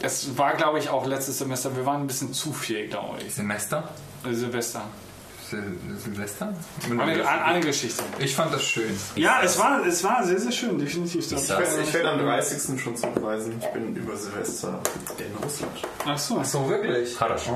Es 0.00 0.38
war, 0.38 0.54
glaube 0.54 0.78
ich, 0.78 0.88
auch 0.88 1.04
letztes 1.04 1.36
Semester. 1.36 1.76
Wir 1.76 1.84
waren 1.84 2.00
ein 2.00 2.06
bisschen 2.06 2.32
zu 2.32 2.54
viel, 2.54 2.88
glaube 2.88 3.18
ich. 3.20 3.34
Semester? 3.34 3.90
Äh, 4.24 4.32
Silvester. 4.32 4.80
Sil 5.44 5.76
Silvester? 5.98 6.54
Eine, 6.90 7.28
eine, 7.28 7.60
Geschichte. 7.60 8.02
Ich 8.18 8.34
fand 8.34 8.52
das 8.54 8.64
schön. 8.64 8.98
Ja, 9.14 9.42
es 9.44 9.58
war, 9.58 9.86
es 9.86 10.02
war 10.02 10.24
sehr, 10.24 10.40
sehr 10.40 10.50
schön, 10.50 10.78
definitiv. 10.78 11.20
Ich 11.20 11.32
Ich 11.32 11.48
werde, 11.50 11.82
ich 11.82 11.92
werde 11.92 12.10
am 12.12 12.18
30. 12.18 12.80
schon 12.80 12.96
zurückreisen. 12.96 13.60
Ich 13.60 13.68
bin 13.72 13.94
über 13.94 14.16
Silvester 14.16 14.80
in 15.18 15.44
Russland. 15.44 15.72
Ach 16.06 16.18
so. 16.18 16.42
So, 16.42 16.68
wirklich? 16.68 17.20
Hat 17.20 17.30
er 17.30 17.38
schon. 17.38 17.54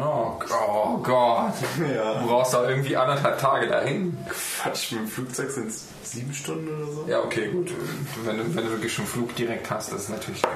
Oh. 0.00 0.38
Oh, 0.48 0.94
oh 0.94 0.98
Gott. 0.98 1.54
Ja. 1.92 2.20
Du 2.20 2.28
brauchst 2.28 2.54
da 2.54 2.68
irgendwie 2.68 2.96
anderthalb 2.96 3.38
Tage 3.40 3.66
dahin. 3.66 4.16
Quatsch, 4.62 4.92
mit 4.92 5.00
dem 5.00 5.08
Flugzeug 5.08 5.50
sind 5.50 5.68
es 5.68 5.86
sieben 6.12 6.32
Stunden 6.34 6.68
oder 6.68 6.92
so. 6.92 7.04
Ja, 7.08 7.20
okay, 7.22 7.48
gut. 7.48 7.70
Wenn 8.24 8.38
du, 8.38 8.54
wenn 8.54 8.64
du 8.64 8.70
wirklich 8.70 8.92
schon 8.92 9.06
Flug 9.06 9.34
direkt 9.36 9.70
hast, 9.70 9.92
das 9.92 10.02
ist 10.02 10.08
natürlich 10.10 10.42
Kein 10.42 10.50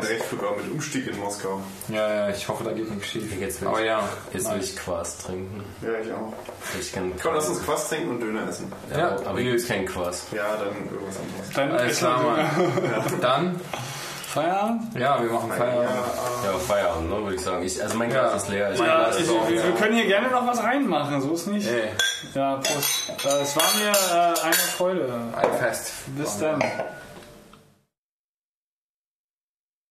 krass. 0.00 0.06
Direktflug, 0.08 0.42
aber 0.42 0.56
mit 0.56 0.70
Umstieg 0.72 1.06
in 1.06 1.18
Moskau. 1.18 1.60
Ja, 1.88 2.26
ja, 2.28 2.30
ich 2.30 2.46
hoffe, 2.48 2.64
da 2.64 2.72
geht 2.72 2.90
nichts 2.90 3.08
schief. 3.08 3.32
Jetzt 3.40 3.60
will 3.60 3.68
Aber 3.68 3.80
ich, 3.80 3.86
ja, 3.86 4.08
jetzt 4.32 4.50
will 4.52 4.60
ich 4.60 4.76
Quas 4.76 5.18
trinken. 5.18 5.64
Ja, 5.82 5.88
ich 6.02 6.12
auch. 6.12 6.32
Ich 6.80 6.92
kann 6.92 7.12
Komm, 7.22 7.34
lass 7.34 7.48
uns 7.48 7.62
Quass 7.64 7.88
trinken 7.88 8.10
und 8.10 8.20
Döner 8.20 8.48
essen. 8.48 8.70
ja, 8.90 8.98
Ja, 8.98 9.16
aber 9.26 9.40
hier 9.40 9.54
ist 9.54 9.68
kein 9.68 9.86
Quas. 9.86 10.26
Ja, 10.32 10.56
dann 10.56 10.68
irgendwas 10.90 11.16
anderes. 11.16 11.50
Dann 11.54 11.70
Alles 11.72 11.98
klar, 11.98 12.22
Mann. 12.22 13.20
Dann, 13.20 13.60
Feierabend? 14.28 14.82
ja, 14.98 15.22
wir 15.22 15.30
machen 15.30 15.50
Feierabend. 15.50 15.90
Ja, 16.44 16.52
Feierabend, 16.58 17.10
ne, 17.10 17.16
würde 17.22 17.34
ich 17.36 17.40
sagen. 17.42 17.62
Ich, 17.64 17.82
also 17.82 17.96
mein 17.96 18.10
Ja. 18.10 18.28
Glas 18.28 18.42
ist 18.42 18.48
leer. 18.50 18.72
Ich 18.72 18.78
Ja, 18.78 18.84
Glas 18.84 19.16
ich, 19.16 19.22
ist 19.24 19.30
auch, 19.30 19.48
wir, 19.48 19.56
ja. 19.56 19.64
wir 19.64 19.72
können 19.72 19.94
hier 19.96 20.06
gerne 20.06 20.28
noch 20.28 20.46
was 20.46 20.62
reinmachen, 20.62 21.20
so 21.22 21.32
ist 21.32 21.46
nicht. 21.46 21.66
Ey, 21.66 21.88
Ja, 22.34 22.56
Prost. 22.56 23.08
Äh, 23.24 23.42
Es 23.42 23.56
war 23.56 23.62
mir 23.74 24.34
äh, 24.34 24.44
eine 24.44 24.52
Freude. 24.54 25.08
ein 25.36 25.52
Fest. 25.58 25.92
Bis 26.08 26.38
dann. 26.38 26.62